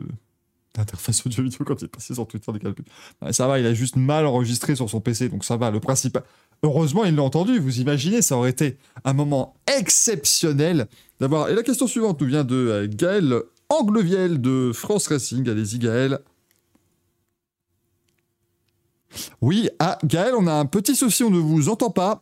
d'interface 0.75 1.25
audio 1.25 1.43
vidéo 1.43 1.65
quand 1.65 1.81
il 1.81 1.85
est 1.85 1.87
passé 1.87 2.13
sur 2.13 2.27
Twitter 2.27 2.51
des 2.51 2.59
calculs. 2.59 2.85
Ouais, 3.23 3.33
ça 3.33 3.47
va, 3.47 3.59
il 3.59 3.65
a 3.65 3.73
juste 3.73 3.95
mal 3.95 4.27
enregistré 4.27 4.75
sur 4.75 4.87
son 4.87 5.01
PC, 5.01 5.27
donc 5.29 5.43
ça 5.43 5.57
va. 5.57 5.71
Le 5.71 5.79
principal. 5.79 6.23
Heureusement, 6.61 7.05
il 7.05 7.15
l'a 7.15 7.23
entendu. 7.23 7.57
Vous 7.57 7.79
imaginez, 7.79 8.21
ça 8.21 8.37
aurait 8.37 8.51
été 8.51 8.77
un 9.03 9.13
moment 9.13 9.55
exceptionnel 9.79 10.87
d'avoir. 11.19 11.49
Et 11.49 11.55
la 11.55 11.63
question 11.63 11.87
suivante 11.87 12.21
nous 12.21 12.27
vient 12.27 12.43
de 12.43 12.55
euh, 12.55 12.87
Gaël 12.87 13.41
Angleviel 13.69 14.39
de 14.39 14.71
France 14.73 15.07
Racing. 15.07 15.49
Allez-y, 15.49 15.79
Gaël. 15.79 16.19
Oui, 19.41 19.69
ah, 19.79 19.97
Gaël, 20.03 20.33
on 20.37 20.45
a 20.45 20.53
un 20.53 20.65
petit 20.65 20.95
souci, 20.95 21.23
on 21.23 21.31
ne 21.31 21.39
vous 21.39 21.69
entend 21.69 21.89
pas. 21.89 22.21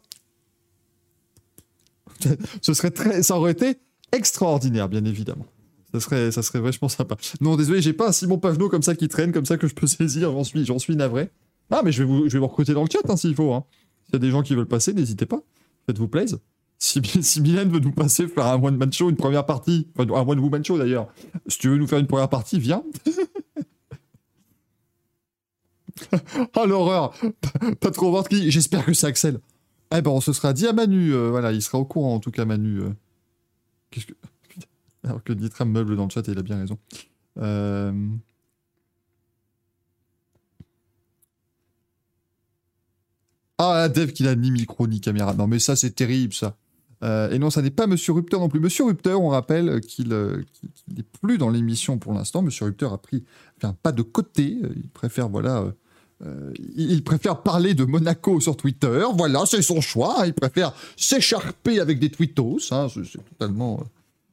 Ce 2.62 2.74
serait 2.74 2.92
très, 2.92 3.24
ça 3.24 3.38
aurait 3.38 3.52
été 3.52 3.78
extraordinaire, 4.12 4.90
bien 4.90 5.04
évidemment. 5.06 5.46
Ça 5.94 6.00
serait, 6.00 6.32
ça 6.32 6.42
serait 6.42 6.60
vachement 6.60 6.90
sympa. 6.90 7.16
Non, 7.42 7.56
désolé, 7.56 7.82
j'ai 7.82 7.94
pas 7.94 8.10
un 8.10 8.12
Simon 8.12 8.38
Pagenaud 8.38 8.70
comme 8.70 8.82
ça 8.84 8.96
qui 8.96 9.08
traîne, 9.08 9.32
comme 9.32 9.46
ça 9.46 9.58
que 9.58 9.68
je 9.68 9.74
peux 9.74 9.88
saisir. 9.88 10.32
J'en 10.32 10.44
suis, 10.44 10.66
j'en 10.66 10.80
suis 10.80 10.96
navré. 10.96 11.30
Ah, 11.70 11.82
mais 11.84 11.92
je 11.92 12.04
vais 12.04 12.08
vous, 12.08 12.28
je 12.28 12.34
vais 12.34 12.40
vous 12.40 12.48
recruter 12.48 12.74
dans 12.74 12.84
le 12.84 12.90
chat 12.92 13.00
hein, 13.10 13.18
s'il 13.18 13.36
faut. 13.36 13.54
hein. 13.54 13.64
S'il 14.06 14.14
y 14.14 14.16
a 14.18 14.20
des 14.20 14.32
gens 14.32 14.42
qui 14.42 14.56
veulent 14.56 14.68
passer, 14.68 14.94
n'hésitez 14.94 15.26
pas. 15.26 15.42
Faites-vous 15.86 16.08
plaisir. 16.08 16.38
Si, 16.80 17.02
si 17.22 17.42
Mylène 17.42 17.70
veut 17.70 17.80
nous 17.80 17.92
passer 17.92 18.28
faire 18.28 18.46
un 18.46 18.62
one 18.62 18.78
man 18.78 18.92
show, 18.94 19.10
une 19.10 19.16
première 19.16 19.46
partie, 19.46 19.88
enfin, 19.98 20.10
un 20.14 20.28
one 20.28 20.40
woman 20.40 20.64
show 20.64 20.78
d'ailleurs. 20.78 21.08
Si 21.48 21.58
tu 21.58 21.70
veux 21.70 21.78
nous 21.78 21.88
faire 21.88 22.00
une 22.00 22.08
première 22.08 22.30
partie, 22.30 22.60
viens. 22.60 22.84
oh 26.56 26.66
l'horreur. 26.66 27.14
Pas, 27.80 27.92
trop 27.92 28.12
voir 28.12 28.28
qui. 28.28 28.52
J'espère 28.52 28.86
que 28.86 28.94
c'est 28.94 29.08
Axel. 29.08 29.40
Eh 29.96 30.02
ben, 30.02 30.20
ce 30.22 30.34
sera 30.34 30.54
dit 30.54 30.68
à 30.68 30.74
Manu. 30.74 31.14
euh, 31.14 31.30
voilà, 31.30 31.52
il 31.52 31.62
sera 31.62 31.78
au 31.78 31.86
courant, 31.86 32.16
en 32.16 32.20
tout 32.20 32.32
cas, 32.32 32.46
Manu. 32.46 32.82
euh. 32.82 32.90
Qu'est-ce 33.92 34.06
que. 34.06 34.14
Alors 35.04 35.24
que 35.24 35.34
Nitra 35.34 35.66
me 35.66 35.72
meuble 35.72 35.96
dans 35.96 36.06
le 36.06 36.10
chat, 36.10 36.28
et 36.28 36.32
il 36.32 36.38
a 36.40 36.42
bien 36.44 36.58
raison. 36.58 36.78
Euh... 37.38 37.94
Ah, 43.58 43.90
Dev 43.90 44.12
qui 44.12 44.24
n'a 44.24 44.36
ni 44.36 44.52
micro 44.52 44.88
ni 44.88 45.02
caméra. 45.02 45.34
Non, 45.34 45.48
mais 45.48 45.60
ça, 45.60 45.76
c'est 45.76 45.92
terrible, 45.92 46.34
ça. 46.34 46.58
Et 47.04 47.38
non, 47.40 47.50
ça 47.50 47.62
n'est 47.62 47.72
pas 47.72 47.88
Monsieur 47.88 48.14
Rupteur 48.14 48.40
non 48.40 48.50
plus. 48.50 48.60
Monsieur 48.60 48.84
Rupteur, 48.86 49.22
on 49.22 49.30
rappelle 49.30 49.82
qu'il 49.82 50.10
n'est 50.10 51.04
plus 51.22 51.38
dans 51.38 51.50
l'émission 51.50 51.98
pour 51.98 52.14
l'instant. 52.14 52.42
Monsieur 52.42 52.66
Rupteur 52.66 52.94
a 52.94 53.02
pris 53.02 53.24
un 53.64 53.74
pas 53.74 53.92
de 53.92 54.02
côté. 54.02 54.58
Il 54.76 54.90
préfère, 54.90 55.30
voilà, 55.30 55.66
euh, 56.26 56.52
il 56.76 57.04
préfère 57.04 57.44
parler 57.44 57.74
de 57.76 57.84
Monaco 57.86 58.40
sur 58.40 58.58
Twitter. 58.58 59.04
Voilà, 59.16 59.44
c'est 59.46 59.62
son 59.62 59.82
choix. 59.82 60.22
hein. 60.22 60.26
Il 60.26 60.34
préfère 60.34 60.74
s'écharper 60.96 61.80
avec 61.80 62.00
des 62.00 62.10
tweetos. 62.10 62.58
hein. 62.72 62.88
C'est 62.90 63.24
totalement, 63.24 63.80
euh, 63.82 63.84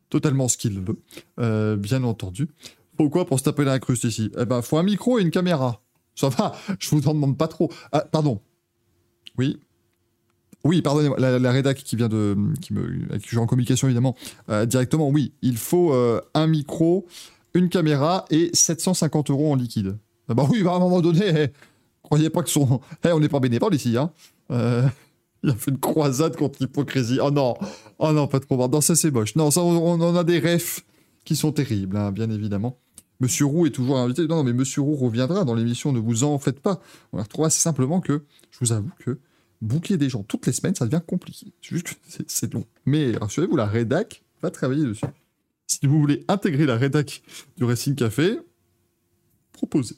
totalement 0.09 0.49
ce 0.49 0.57
qu'il 0.57 0.81
veut, 0.81 0.97
euh, 1.41 1.77
bien 1.77 2.03
entendu. 2.05 2.49
Pourquoi 2.97 3.27
pour 3.27 3.39
se 3.39 3.45
taper 3.45 3.65
la 3.65 3.79
cruste 3.79 4.05
ici 4.05 4.31
Eh 4.39 4.45
ben, 4.47 4.63
faut 4.63 4.79
un 4.79 4.83
micro 4.83 5.19
et 5.19 5.23
une 5.23 5.31
caméra. 5.31 5.83
Ça 6.15 6.29
va, 6.31 6.55
je 6.79 6.89
vous 6.91 7.07
en 7.09 7.15
demande 7.15 7.37
pas 7.37 7.49
trop. 7.49 7.71
Ah, 7.93 8.01
pardon. 8.01 8.41
Oui. 9.37 9.59
Oui, 10.65 10.81
pardonnez-moi, 10.81 11.19
la, 11.21 11.39
la 11.39 11.53
rédac 11.53 11.77
qui 11.77 11.97
vient 11.97 12.09
de, 12.09 12.35
qui 12.63 12.73
me, 12.73 12.85
avec 13.11 13.21
qui 13.21 13.25
je 13.25 13.29
suis 13.29 13.39
en 13.39 13.47
communication 13.47 13.87
évidemment 13.87 14.17
directement. 14.67 15.11
Oui, 15.11 15.33
il 15.43 15.59
faut 15.59 15.93
un 16.33 16.47
micro, 16.47 17.05
une 17.53 17.69
caméra 17.69 18.25
et 18.31 18.49
750 18.55 19.29
euros 19.29 19.53
en 19.53 19.57
liquide. 19.57 19.99
Ah 20.31 20.33
bah 20.33 20.47
oui, 20.51 20.63
bah 20.63 20.73
à 20.73 20.77
un 20.77 20.79
moment 20.79 21.03
donné, 21.03 21.21
eh, 21.27 21.53
croyez 22.15 22.31
pas 22.31 22.43
que 22.43 22.51
son, 22.51 22.81
on 23.05 23.21
n'est 23.21 23.29
pas 23.29 23.41
bénévole 23.41 23.75
ici, 23.75 23.97
hein. 23.97 24.13
Euh, 24.51 24.87
il 25.43 25.51
a 25.51 25.55
fait 25.55 25.73
une 25.73 25.81
croisade 25.81 26.37
contre 26.37 26.59
l'hypocrisie. 26.61 27.19
Oh 27.21 27.31
non, 27.31 27.55
oh 27.99 28.13
non, 28.13 28.29
pas 28.29 28.41
trop. 28.41 28.69
Non, 28.69 28.81
ça 28.81 28.95
c'est 28.95 29.11
moche. 29.11 29.35
Non, 29.35 29.51
ça 29.51 29.63
on, 29.63 30.17
a 30.17 30.25
des 30.25 30.39
refs 30.39 30.85
qui 31.25 31.35
sont 31.35 31.53
terribles, 31.53 31.97
hein, 31.97 32.13
bien 32.13 32.31
évidemment. 32.31 32.79
Monsieur 33.21 33.47
Roux 33.47 33.67
est 33.67 33.71
toujours 33.71 33.99
invité. 33.99 34.27
Non, 34.27 34.45
mais 34.45 34.53
Monsieur 34.53 34.83
Roux 34.83 34.97
reviendra 34.97 35.45
dans 35.45 35.55
l'émission, 35.55 35.93
ne 35.93 35.99
vous 35.99 36.25
en 36.25 36.39
faites 36.39 36.61
pas. 36.61 36.81
On 37.13 37.17
la 37.17 37.25
retrouve 37.25 37.47
assez 37.47 37.61
simplement 37.61 38.01
que, 38.01 38.23
je 38.51 38.59
vous 38.61 38.73
avoue 38.73 38.91
que 38.99 39.19
boucler 39.61 39.97
des 39.97 40.09
gens 40.09 40.23
toutes 40.23 40.47
les 40.47 40.53
semaines, 40.53 40.75
ça 40.75 40.85
devient 40.85 41.03
compliqué. 41.05 41.53
C'est 41.63 41.75
juste 41.75 41.89
que 41.89 41.95
c'est 42.27 42.53
long. 42.53 42.65
Mais 42.87 43.17
rassurez-vous, 43.17 43.57
la 43.57 43.67
rédac 43.67 44.23
va 44.43 44.51
travailler 44.51 44.85
dessus. 44.85 45.07
Si 45.67 45.87
vous 45.87 45.99
voulez 45.99 46.25
intégrer 46.29 46.67
la 46.67 46.77
rédac 46.77 47.23
du 47.57 47.65
Racing 47.65 47.95
Café, 47.95 48.39
proposez. 49.53 49.97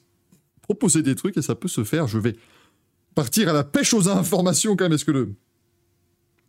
Proposez 0.66 1.02
des 1.02 1.14
trucs 1.14 1.36
et 1.36 1.42
ça 1.42 1.54
peut 1.54 1.68
se 1.68 1.84
faire. 1.84 2.06
Je 2.08 2.18
vais 2.18 2.36
partir 3.14 3.48
à 3.48 3.52
la 3.52 3.64
pêche 3.64 3.94
aux 3.94 4.08
informations 4.08 4.76
quand 4.76 4.84
même. 4.84 4.92
Est-ce 4.92 5.04
que 5.04 5.12
le, 5.12 5.34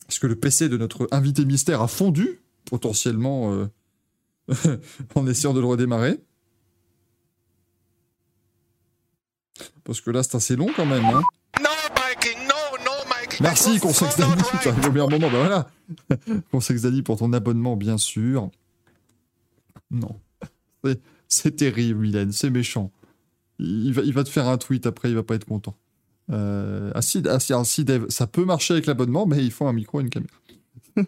est-ce 0.09 0.19
que 0.19 0.27
le 0.27 0.35
PC 0.35 0.69
de 0.69 0.77
notre 0.77 1.07
invité 1.11 1.45
mystère 1.45 1.81
a 1.81 1.87
fondu 1.87 2.41
potentiellement 2.65 3.53
euh, 3.53 4.77
en 5.15 5.27
essayant 5.27 5.53
de 5.53 5.59
le 5.59 5.67
redémarrer? 5.67 6.19
Parce 9.83 10.01
que 10.01 10.11
là, 10.11 10.23
c'est 10.23 10.35
assez 10.35 10.55
long 10.55 10.67
quand 10.75 10.85
même. 10.85 11.05
Hein. 11.05 11.21
No, 11.61 11.69
Mikey, 11.95 12.35
no, 12.45 12.77
no, 12.83 12.91
Mikey. 13.09 13.37
Merci, 13.41 13.79
Consex 13.79 14.15
right. 14.17 14.67
Arrives 14.67 14.85
au 14.87 14.91
meilleur 14.91 15.09
moment. 15.09 15.29
Ben 15.29 15.39
voilà. 15.39 15.69
Consex 16.51 16.81
Dani 16.81 17.01
pour 17.01 17.17
ton 17.17 17.31
abonnement, 17.33 17.75
bien 17.77 17.97
sûr. 17.97 18.49
Non. 19.89 20.19
C'est- 20.83 21.01
C'est 21.29 21.55
terrible, 21.55 21.99
Mylène. 22.01 22.31
C'est 22.31 22.49
méchant. 22.49 22.91
Il 23.59 23.91
va, 23.93 24.01
il 24.03 24.13
va 24.13 24.23
te 24.23 24.29
faire 24.29 24.47
un 24.47 24.57
tweet 24.57 24.85
après, 24.85 25.09
il 25.09 25.15
va 25.15 25.23
pas 25.23 25.35
être 25.35 25.45
content. 25.45 25.75
Euh, 26.31 26.91
ah 26.93 27.01
si, 27.01 27.23
ah 27.27 27.39
si, 27.39 27.53
ah 27.53 27.63
si, 27.63 27.83
Dev, 27.85 28.05
ça 28.09 28.27
peut 28.27 28.45
marcher 28.45 28.73
avec 28.73 28.85
l'abonnement, 28.85 29.25
mais 29.25 29.43
il 29.43 29.51
faut 29.51 29.65
un 29.65 29.73
micro 29.73 29.99
et 29.99 30.03
une 30.03 30.09
caméra. 30.09 30.33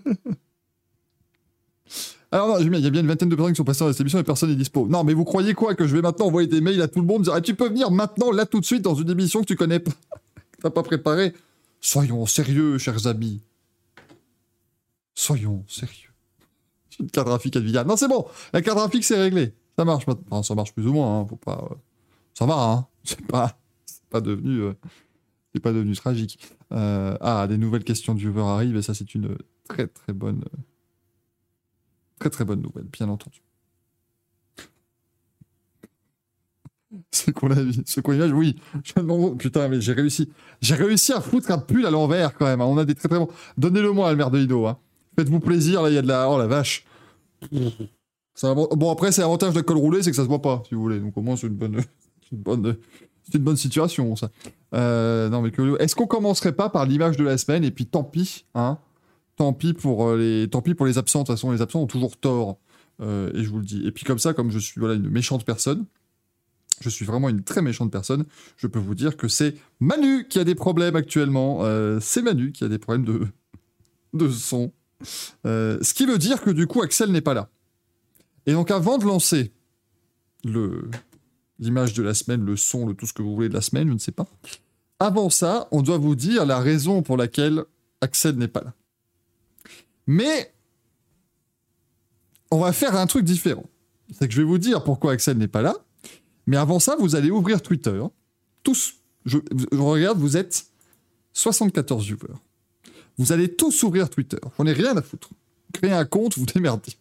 Alors 2.31 2.47
non, 2.47 2.59
il 2.59 2.79
y 2.79 2.85
a 2.85 2.89
bien 2.91 3.01
une 3.01 3.07
vingtaine 3.07 3.29
de 3.29 3.35
personnes 3.35 3.53
qui 3.53 3.57
sont 3.57 3.63
passées 3.63 3.83
dans 3.83 3.91
cette 3.91 4.01
émission 4.01 4.19
et 4.19 4.23
personne 4.23 4.49
n'est 4.49 4.55
dispo. 4.55 4.87
Non, 4.87 5.03
mais 5.03 5.13
vous 5.13 5.25
croyez 5.25 5.55
quoi 5.55 5.73
Que 5.73 5.87
je 5.87 5.95
vais 5.95 6.01
maintenant 6.03 6.27
envoyer 6.27 6.47
des 6.47 6.61
mails 6.61 6.81
à 6.81 6.87
tout 6.87 6.99
le 7.01 7.07
monde 7.07 7.23
dire 7.23 7.33
ah, 7.33 7.41
tu 7.41 7.55
peux 7.55 7.67
venir 7.69 7.89
maintenant, 7.89 8.31
là, 8.31 8.45
tout 8.45 8.59
de 8.59 8.65
suite, 8.65 8.83
dans 8.83 8.93
une 8.93 9.09
émission 9.09 9.41
que 9.41 9.45
tu 9.47 9.55
connais 9.55 9.79
pas, 9.79 9.91
que 10.51 10.61
t'as 10.61 10.69
pas 10.69 10.83
préparée 10.83 11.33
Soyons 11.81 12.25
sérieux, 12.27 12.77
chers 12.77 13.07
amis. 13.07 13.41
Soyons 15.15 15.63
sérieux. 15.67 16.09
J'ai 16.91 17.03
une 17.03 17.09
carte 17.09 17.27
graphique 17.27 17.55
Nvidia. 17.55 17.83
Non, 17.83 17.95
c'est 17.97 18.07
bon. 18.07 18.25
La 18.53 18.61
carte 18.61 18.77
graphique, 18.77 19.03
c'est 19.05 19.17
réglé. 19.19 19.53
Ça 19.77 19.85
marche 19.85 20.05
maintenant. 20.05 20.25
Enfin, 20.29 20.43
ça 20.43 20.55
marche 20.55 20.73
plus 20.73 20.85
ou 20.87 20.93
moins. 20.93 21.21
hein, 21.21 21.25
Faut 21.27 21.35
pas. 21.37 21.67
euh, 21.71 21.75
Ça 22.39 22.45
va. 22.45 22.71
Hein. 22.71 22.87
C'est 23.03 23.21
pas. 23.27 23.59
C'est 23.85 24.05
pas 24.09 24.21
devenu. 24.21 24.61
euh, 24.61 24.73
C'est 25.53 25.59
pas 25.61 25.73
devenu 25.73 25.93
tragique. 25.93 26.39
Euh, 26.71 27.17
Ah, 27.19 27.45
des 27.47 27.57
nouvelles 27.57 27.83
questions 27.83 28.13
de 28.15 28.19
viewers 28.19 28.43
arrivent 28.47 28.77
et 28.77 28.81
ça, 28.81 28.93
c'est 28.93 29.13
une 29.13 29.37
très 29.67 29.87
très 29.87 30.13
bonne. 30.13 30.45
Très 32.17 32.29
très 32.29 32.45
bonne 32.45 32.61
nouvelle, 32.61 32.85
bien 32.85 33.09
entendu. 33.09 33.41
Ce 37.11 37.29
qu'on 37.31 37.51
a 37.51 37.61
vu, 37.61 37.73
ce 37.85 37.99
qu'on 38.01 38.17
oui. 38.31 38.55
Putain, 39.37 39.67
mais 39.67 39.81
j'ai 39.81 39.93
réussi. 39.93 40.31
J'ai 40.61 40.75
réussi 40.75 41.11
à 41.13 41.19
foutre 41.21 41.51
un 41.51 41.57
pull 41.59 41.85
à 41.85 41.91
l'envers 41.91 42.33
quand 42.33 42.45
même. 42.45 42.61
hein. 42.61 42.65
On 42.65 42.77
a 42.77 42.85
des 42.85 42.95
très 42.95 43.09
très 43.09 43.19
bons. 43.19 43.27
Donnez-le-moi, 43.57 44.09
Almer 44.09 44.29
de 44.31 44.39
Hino. 44.39 44.65
Hein. 44.65 44.79
Faites-vous 45.17 45.39
plaisir, 45.41 45.81
là, 45.81 45.89
il 45.89 45.95
y 45.95 45.97
a 45.97 46.01
de 46.01 46.07
la. 46.07 46.29
Oh 46.29 46.37
la 46.37 46.47
vache. 46.47 46.85
Bon, 48.41 48.89
après, 48.89 49.11
c'est 49.11 49.19
l'avantage 49.19 49.51
de 49.53 49.59
la 49.59 49.63
colle 49.63 49.75
roulée, 49.79 50.01
c'est 50.01 50.11
que 50.11 50.15
ça 50.15 50.23
se 50.23 50.29
voit 50.29 50.41
pas, 50.41 50.63
si 50.69 50.73
vous 50.73 50.79
voulez. 50.81 51.01
Donc 51.01 51.17
au 51.17 51.21
moins, 51.21 51.35
c'est 51.35 51.47
une 51.47 51.55
bonne. 51.55 51.81
C'est 52.29 52.35
une 53.37 53.43
bonne. 53.43 53.57
Situation, 53.57 54.15
ça. 54.15 54.31
Euh, 54.73 55.29
non, 55.29 55.41
mais 55.41 55.51
que... 55.51 55.81
est-ce 55.81 55.95
qu'on 55.95 56.07
commencerait 56.07 56.53
pas 56.53 56.69
par 56.69 56.85
l'image 56.85 57.17
de 57.17 57.23
la 57.23 57.37
semaine 57.37 57.63
et 57.63 57.71
puis 57.71 57.85
tant 57.85 58.03
pis, 58.03 58.45
hein? 58.55 58.79
Tant 59.35 59.53
pis 59.53 59.73
pour 59.73 60.07
euh, 60.07 60.17
les, 60.17 60.49
tant 60.49 60.61
pis 60.61 60.73
pour 60.73 60.85
les 60.85 60.97
absents. 60.97 61.21
De 61.21 61.27
toute 61.27 61.35
façon, 61.35 61.51
les 61.51 61.61
absents 61.61 61.81
ont 61.81 61.87
toujours 61.87 62.17
tort. 62.17 62.57
Euh, 63.01 63.31
et 63.33 63.43
je 63.43 63.49
vous 63.49 63.59
le 63.59 63.65
dis. 63.65 63.85
Et 63.85 63.91
puis 63.91 64.03
comme 64.03 64.19
ça, 64.19 64.33
comme 64.33 64.51
je 64.51 64.59
suis 64.59 64.79
voilà 64.79 64.95
une 64.95 65.09
méchante 65.09 65.45
personne, 65.45 65.85
je 66.81 66.89
suis 66.89 67.05
vraiment 67.05 67.29
une 67.29 67.43
très 67.43 67.61
méchante 67.61 67.91
personne. 67.91 68.25
Je 68.57 68.67
peux 68.67 68.79
vous 68.79 68.95
dire 68.95 69.17
que 69.17 69.27
c'est 69.27 69.55
Manu 69.79 70.27
qui 70.27 70.39
a 70.39 70.43
des 70.43 70.55
problèmes 70.55 70.95
actuellement. 70.95 71.61
C'est 71.99 72.21
Manu 72.21 72.51
qui 72.51 72.63
a 72.63 72.67
des 72.67 72.79
problèmes 72.79 73.05
de 73.05 73.27
de 74.13 74.29
son. 74.29 74.71
Ce 75.45 75.93
qui 75.93 76.05
veut 76.05 76.17
dire 76.17 76.41
que 76.41 76.49
du 76.49 76.67
coup, 76.67 76.81
Axel 76.81 77.11
n'est 77.11 77.21
pas 77.21 77.33
là. 77.33 77.49
Et 78.45 78.53
donc, 78.53 78.71
avant 78.71 78.97
de 78.97 79.05
lancer 79.05 79.53
le 80.43 80.89
l'image 81.59 81.93
de 81.93 82.03
la 82.03 82.13
semaine, 82.13 82.45
le 82.45 82.55
son, 82.55 82.87
le 82.87 82.93
tout 82.93 83.05
ce 83.05 83.13
que 83.13 83.21
vous 83.21 83.35
voulez 83.35 83.49
de 83.49 83.53
la 83.53 83.61
semaine, 83.61 83.87
je 83.87 83.93
ne 83.93 83.99
sais 83.99 84.11
pas. 84.11 84.27
Avant 84.99 85.29
ça, 85.29 85.67
on 85.71 85.81
doit 85.81 85.97
vous 85.97 86.15
dire 86.15 86.45
la 86.45 86.59
raison 86.59 87.01
pour 87.01 87.17
laquelle 87.17 87.63
Axel 88.01 88.35
n'est 88.35 88.47
pas 88.47 88.61
là. 88.61 88.73
Mais 90.07 90.53
on 92.51 92.59
va 92.59 92.73
faire 92.73 92.95
un 92.95 93.05
truc 93.07 93.23
différent. 93.23 93.65
C'est 94.11 94.27
que 94.27 94.33
je 94.33 94.41
vais 94.41 94.47
vous 94.47 94.57
dire 94.57 94.83
pourquoi 94.83 95.13
Axel 95.13 95.37
n'est 95.37 95.47
pas 95.47 95.61
là. 95.61 95.75
Mais 96.47 96.57
avant 96.57 96.79
ça, 96.79 96.95
vous 96.99 97.15
allez 97.15 97.29
ouvrir 97.29 97.61
Twitter. 97.61 98.01
Tous. 98.63 98.95
Je, 99.25 99.37
regarde, 99.73 100.17
vous 100.17 100.35
êtes 100.35 100.65
74 101.33 102.05
viewers. 102.05 102.39
Vous 103.17 103.31
allez 103.31 103.53
tous 103.53 103.83
ouvrir 103.83 104.09
Twitter. 104.09 104.39
J'en 104.57 104.65
ai 104.65 104.73
rien 104.73 104.97
à 104.97 105.01
foutre. 105.01 105.29
Créez 105.73 105.91
un 105.91 106.05
compte, 106.05 106.37
vous 106.37 106.45
démerdez. 106.45 106.93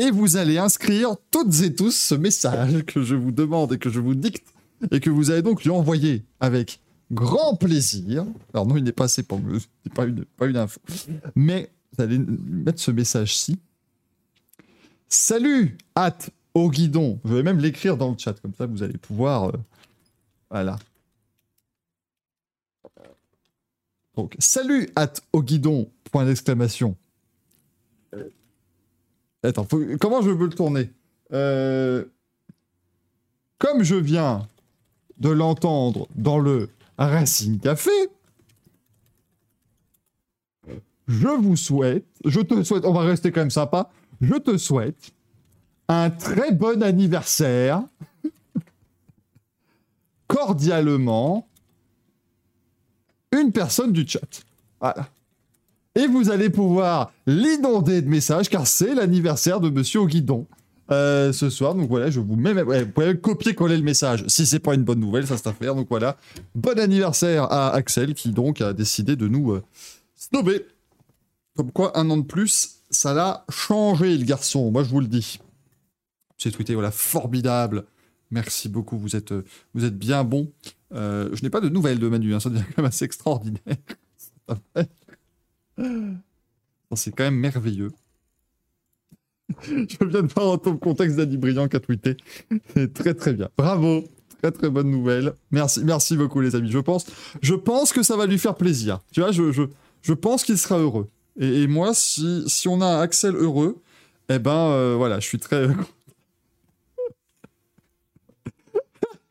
Et 0.00 0.10
vous 0.10 0.36
allez 0.36 0.58
inscrire 0.58 1.16
toutes 1.30 1.60
et 1.60 1.74
tous 1.74 1.94
ce 1.94 2.14
message 2.14 2.82
que 2.84 3.02
je 3.02 3.14
vous 3.14 3.30
demande 3.32 3.74
et 3.74 3.78
que 3.78 3.90
je 3.90 4.00
vous 4.00 4.14
dicte 4.14 4.46
et 4.90 5.00
que 5.00 5.10
vous 5.10 5.30
allez 5.30 5.42
donc 5.42 5.62
lui 5.64 5.70
envoyer 5.70 6.24
avec 6.40 6.80
grand 7.10 7.56
plaisir. 7.56 8.24
Alors 8.54 8.66
non, 8.66 8.76
il 8.76 8.84
n'est 8.84 8.92
pas 8.92 9.04
assez 9.04 9.22
pour 9.22 9.38
me... 9.38 9.58
C'est 9.58 9.92
pas 9.92 10.04
une, 10.06 10.24
pas 10.24 10.46
une 10.46 10.56
info. 10.56 10.80
Mais 11.36 11.70
vous 11.92 12.02
allez 12.02 12.18
mettre 12.18 12.80
ce 12.80 12.90
message-ci. 12.90 13.58
Salut, 15.08 15.76
hâte 15.96 16.30
au 16.54 16.70
guidon. 16.70 17.20
Je 17.24 17.34
vais 17.34 17.42
même 17.42 17.58
l'écrire 17.58 17.98
dans 17.98 18.10
le 18.10 18.16
chat, 18.18 18.32
comme 18.40 18.54
ça 18.54 18.66
vous 18.66 18.82
allez 18.82 18.96
pouvoir... 18.98 19.50
euh, 19.50 19.58
Voilà. 20.50 20.78
Donc, 24.16 24.34
salut, 24.38 24.88
hâte 24.96 25.22
au 25.32 25.42
guidon, 25.42 25.90
point 26.10 26.24
d'exclamation. 26.24 26.96
Attends, 29.42 29.66
comment 30.00 30.22
je 30.22 30.30
veux 30.30 30.46
le 30.46 30.52
tourner 30.52 30.90
Euh, 31.32 32.04
Comme 33.58 33.82
je 33.82 33.96
viens 33.96 34.46
de 35.18 35.30
l'entendre 35.30 36.08
dans 36.14 36.38
le 36.38 36.68
Racing 36.98 37.58
Café, 37.58 37.90
je 41.08 41.28
vous 41.28 41.56
souhaite, 41.56 42.04
je 42.24 42.40
te 42.40 42.62
souhaite, 42.62 42.84
on 42.84 42.92
va 42.92 43.00
rester 43.02 43.32
quand 43.32 43.40
même 43.40 43.50
sympa, 43.50 43.90
je 44.20 44.34
te 44.34 44.56
souhaite 44.56 45.10
un 45.88 46.10
très 46.10 46.52
bon 46.52 46.82
anniversaire, 46.82 47.82
cordialement, 50.26 51.48
une 53.32 53.52
personne 53.52 53.92
du 53.92 54.06
chat. 54.06 54.44
Voilà. 54.80 55.08
Et 55.94 56.06
vous 56.06 56.30
allez 56.30 56.48
pouvoir 56.50 57.12
l'inonder 57.26 58.00
de 58.02 58.08
messages 58.08 58.48
car 58.48 58.66
c'est 58.66 58.94
l'anniversaire 58.94 59.60
de 59.60 59.68
Monsieur 59.70 60.00
au 60.00 60.06
guidon. 60.06 60.46
euh, 60.90 61.32
ce 61.32 61.48
soir. 61.50 61.74
Donc 61.74 61.88
voilà, 61.88 62.10
je 62.10 62.20
vous 62.20 62.36
mets, 62.36 62.52
ouais, 62.52 62.84
vous 62.84 62.90
pouvez 62.90 63.18
copier-coller 63.18 63.76
le 63.76 63.82
message 63.82 64.24
si 64.26 64.46
c'est 64.46 64.58
pas 64.58 64.74
une 64.74 64.82
bonne 64.84 65.00
nouvelle, 65.00 65.26
ça 65.26 65.36
c'est 65.36 65.46
à 65.48 65.52
faire. 65.52 65.74
Donc 65.74 65.86
voilà, 65.88 66.16
bon 66.54 66.78
anniversaire 66.78 67.44
à 67.44 67.70
Axel 67.74 68.14
qui 68.14 68.30
donc 68.30 68.60
a 68.60 68.72
décidé 68.72 69.16
de 69.16 69.28
nous 69.28 69.52
euh, 69.52 69.62
snobber. 70.16 70.66
Comme 71.56 71.70
quoi, 71.72 71.96
un 71.98 72.08
an 72.10 72.16
de 72.16 72.22
plus, 72.26 72.80
ça 72.90 73.12
l'a 73.14 73.44
changé 73.50 74.16
le 74.16 74.24
garçon. 74.24 74.70
Moi 74.70 74.82
je 74.84 74.88
vous 74.90 75.00
le 75.00 75.06
dis. 75.06 75.38
J'ai 76.38 76.50
tweeté, 76.50 76.74
voilà, 76.74 76.90
formidable. 76.90 77.84
Merci 78.30 78.68
beaucoup, 78.68 78.98
vous 78.98 79.14
êtes, 79.14 79.32
euh, 79.32 79.44
vous 79.74 79.84
êtes 79.84 79.96
bien 79.98 80.24
bon. 80.24 80.50
Euh, 80.92 81.28
je 81.32 81.42
n'ai 81.42 81.50
pas 81.50 81.60
de 81.60 81.68
nouvelles 81.68 81.98
de 81.98 82.08
Manu, 82.08 82.34
hein, 82.34 82.40
ça 82.40 82.50
devient 82.50 82.64
quand 82.74 82.82
même 82.82 82.86
assez 82.86 83.04
extraordinaire. 83.04 83.60
C'est 86.94 87.14
quand 87.14 87.24
même 87.24 87.38
merveilleux. 87.38 87.90
Je 89.62 90.04
viens 90.04 90.22
de 90.22 90.32
voir 90.32 90.50
en 90.50 90.58
top 90.58 90.80
contexte 90.80 91.16
d'Annie 91.16 91.36
Brillant 91.36 91.68
qui 91.68 91.76
a 91.76 91.80
tweeté. 91.80 92.16
C'est 92.74 92.92
très 92.92 93.14
très 93.14 93.32
bien. 93.32 93.48
Bravo. 93.56 94.04
Très 94.42 94.50
très 94.50 94.70
bonne 94.70 94.90
nouvelle. 94.90 95.34
Merci, 95.52 95.84
merci 95.84 96.16
beaucoup 96.16 96.40
les 96.40 96.56
amis. 96.56 96.70
Je 96.70 96.78
pense, 96.78 97.06
je 97.42 97.54
pense 97.54 97.92
que 97.92 98.02
ça 98.02 98.16
va 98.16 98.26
lui 98.26 98.38
faire 98.38 98.56
plaisir. 98.56 98.98
Tu 99.12 99.20
vois, 99.20 99.30
je, 99.30 99.52
je, 99.52 99.62
je 100.02 100.12
pense 100.12 100.42
qu'il 100.42 100.58
sera 100.58 100.78
heureux. 100.78 101.06
Et, 101.38 101.62
et 101.62 101.66
moi, 101.68 101.94
si, 101.94 102.42
si 102.48 102.66
on 102.66 102.80
a 102.80 102.86
un 102.86 103.00
Axel 103.00 103.36
heureux, 103.36 103.80
eh 104.28 104.38
ben 104.38 104.50
euh, 104.50 104.94
voilà, 104.96 105.20
je 105.20 105.26
suis 105.26 105.38
très. 105.38 105.68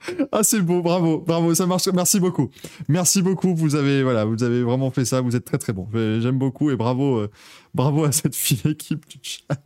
ah 0.31 0.43
c'est 0.43 0.61
beau, 0.61 0.81
bravo, 0.81 1.19
bravo, 1.19 1.53
ça 1.53 1.65
marche. 1.65 1.87
Merci 1.93 2.19
beaucoup, 2.19 2.49
merci 2.87 3.21
beaucoup. 3.21 3.55
Vous 3.55 3.75
avez 3.75 4.03
voilà, 4.03 4.25
vous 4.25 4.43
avez 4.43 4.63
vraiment 4.63 4.91
fait 4.91 5.05
ça. 5.05 5.21
Vous 5.21 5.35
êtes 5.35 5.45
très 5.45 5.57
très 5.57 5.73
bon. 5.73 5.87
J'aime 5.93 6.37
beaucoup 6.37 6.71
et 6.71 6.75
bravo, 6.75 7.19
euh, 7.19 7.29
bravo 7.73 8.03
à 8.03 8.11
cette 8.11 8.35
fine 8.35 8.71
équipe 8.71 9.07
du 9.07 9.17
chat. 9.21 9.61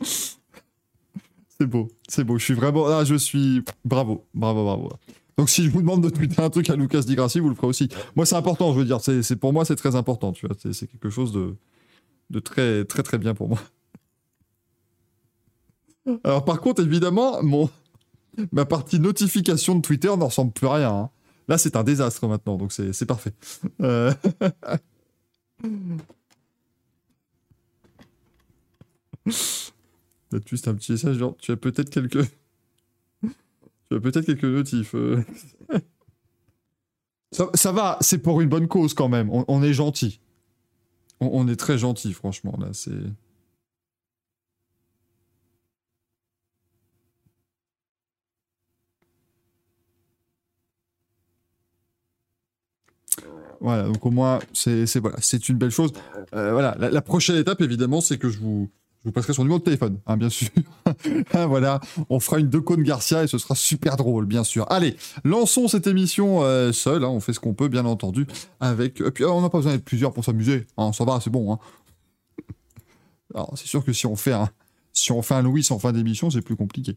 C'est 1.60 1.66
beau, 1.66 1.88
c'est 2.08 2.24
beau. 2.24 2.36
Je 2.36 2.44
suis 2.44 2.54
vraiment. 2.54 2.86
Ah, 2.88 3.04
je 3.04 3.14
suis. 3.14 3.62
Bravo, 3.84 4.26
bravo, 4.34 4.64
bravo. 4.64 4.88
Donc, 5.38 5.48
si 5.48 5.64
je 5.64 5.70
vous 5.70 5.80
demande 5.80 6.02
de 6.02 6.08
tweeter 6.08 6.42
un 6.42 6.50
truc 6.50 6.68
à 6.68 6.76
Lucas 6.76 7.02
Di 7.02 7.14
Grassi, 7.14 7.38
vous 7.40 7.48
le 7.48 7.54
ferez 7.54 7.68
aussi. 7.68 7.88
Moi, 8.16 8.26
c'est 8.26 8.36
important, 8.36 8.72
je 8.72 8.78
veux 8.80 8.84
dire. 8.84 9.00
C'est, 9.00 9.36
pour 9.36 9.52
moi, 9.52 9.64
c'est 9.64 9.76
très 9.76 9.94
important, 9.94 10.32
tu 10.32 10.46
vois. 10.46 10.56
C'est 10.58 10.86
quelque 10.86 11.10
chose 11.10 11.32
de, 11.32 11.56
de 12.30 12.40
très, 12.40 12.84
très, 12.84 13.02
très 13.02 13.18
bien 13.18 13.34
pour 13.34 13.48
moi. 13.48 13.60
Alors, 16.24 16.44
par 16.44 16.60
contre, 16.60 16.82
évidemment, 16.82 17.42
mon, 17.42 17.70
ma 18.52 18.64
partie 18.64 19.00
notification 19.00 19.76
de 19.76 19.80
Twitter 19.80 20.14
ne 20.16 20.24
ressemble 20.24 20.52
plus 20.52 20.66
à 20.66 20.74
rien. 20.74 20.90
hein. 20.92 21.10
Là, 21.48 21.58
c'est 21.58 21.76
un 21.76 21.84
désastre 21.84 22.26
maintenant, 22.26 22.56
donc 22.56 22.72
c'est, 22.72 23.06
parfait. 23.06 23.32
Euh, 23.82 24.12
Peut-être 30.28 30.48
juste 30.48 30.68
un 30.68 30.74
petit 30.74 30.92
message, 30.92 31.16
genre, 31.18 31.36
tu 31.36 31.52
as 31.52 31.56
peut-être 31.56 31.90
quelques. 31.90 32.24
tu 33.22 33.94
as 33.96 34.00
peut-être 34.00 34.26
quelques 34.26 34.44
notifs. 34.44 34.94
euh. 34.94 35.22
ça, 37.32 37.48
ça 37.54 37.72
va, 37.72 37.98
c'est 38.00 38.18
pour 38.18 38.40
une 38.40 38.48
bonne 38.48 38.68
cause 38.68 38.94
quand 38.94 39.08
même. 39.08 39.30
On, 39.30 39.44
on 39.48 39.62
est 39.62 39.74
gentil. 39.74 40.20
On, 41.20 41.30
on 41.32 41.48
est 41.48 41.56
très 41.56 41.78
gentil, 41.78 42.12
franchement, 42.12 42.56
là. 42.58 42.68
C'est. 42.72 42.92
Voilà, 53.60 53.84
donc 53.84 54.04
au 54.04 54.10
moins, 54.10 54.38
c'est 54.52 54.98
voilà, 54.98 55.16
une 55.48 55.56
belle 55.56 55.70
chose. 55.70 55.92
Euh, 56.34 56.52
voilà, 56.52 56.76
la, 56.78 57.02
prochaine 57.02 57.36
étape, 57.36 57.60
évidemment, 57.60 58.00
c'est 58.00 58.18
que 58.18 58.28
je 58.28 58.38
vous, 58.38 58.70
je 59.00 59.08
vous 59.08 59.12
passerai 59.12 59.32
son 59.32 59.42
numéro 59.42 59.58
de 59.58 59.64
téléphone, 59.64 59.98
hein, 60.06 60.16
bien 60.16 60.30
sûr. 60.30 60.48
Ah, 61.32 61.46
voilà, 61.46 61.80
on 62.08 62.20
fera 62.20 62.38
une 62.38 62.50
cônes 62.62 62.82
Garcia 62.82 63.24
et 63.24 63.26
ce 63.26 63.38
sera 63.38 63.54
super 63.54 63.96
drôle, 63.96 64.26
bien 64.26 64.44
sûr. 64.44 64.66
Allez, 64.70 64.96
lançons 65.24 65.68
cette 65.68 65.86
émission 65.86 66.42
euh, 66.42 66.72
seul, 66.72 67.04
hein, 67.04 67.08
on 67.08 67.20
fait 67.20 67.32
ce 67.32 67.40
qu'on 67.40 67.54
peut, 67.54 67.68
bien 67.68 67.84
entendu, 67.84 68.26
avec... 68.60 69.00
Et 69.00 69.10
puis, 69.10 69.24
euh, 69.24 69.30
on 69.30 69.42
n'a 69.42 69.50
pas 69.50 69.58
besoin 69.58 69.72
d'être 69.72 69.84
plusieurs 69.84 70.12
pour 70.12 70.24
s'amuser, 70.24 70.66
hein, 70.76 70.92
ça 70.92 71.04
va, 71.04 71.20
c'est 71.20 71.30
bon. 71.30 71.52
Hein. 71.52 71.58
Alors, 73.34 73.52
c'est 73.56 73.66
sûr 73.66 73.84
que 73.84 73.92
si 73.92 74.06
on 74.06 74.16
fait 74.16 74.32
un, 74.32 74.48
si 74.92 75.12
on 75.12 75.22
fait 75.22 75.34
un 75.34 75.42
Louis 75.42 75.66
en 75.70 75.78
fin 75.78 75.92
d'émission, 75.92 76.30
c'est 76.30 76.42
plus 76.42 76.56
compliqué, 76.56 76.96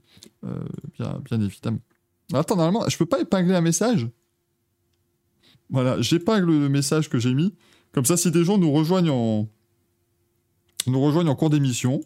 bien, 0.98 1.20
bien 1.26 1.42
évidemment. 1.42 1.80
Attends, 2.34 2.58
normalement, 2.58 2.84
je 2.88 2.98
peux 2.98 3.06
pas 3.06 3.20
épingler 3.20 3.56
un 3.56 3.62
message? 3.62 4.08
Voilà, 5.70 6.02
j'épingle 6.02 6.52
le 6.58 6.70
message 6.70 7.10
que 7.10 7.20
j'ai 7.20 7.34
mis, 7.34 7.54
comme 7.92 8.06
ça, 8.06 8.18
si 8.18 8.32
des 8.32 8.44
gens 8.44 8.58
nous 8.58 8.72
rejoignent 8.72 9.10
en 9.10 9.48
nous 10.88 11.02
rejoignent 11.02 11.28
en 11.30 11.36
cours 11.36 11.50
d'émission, 11.50 12.02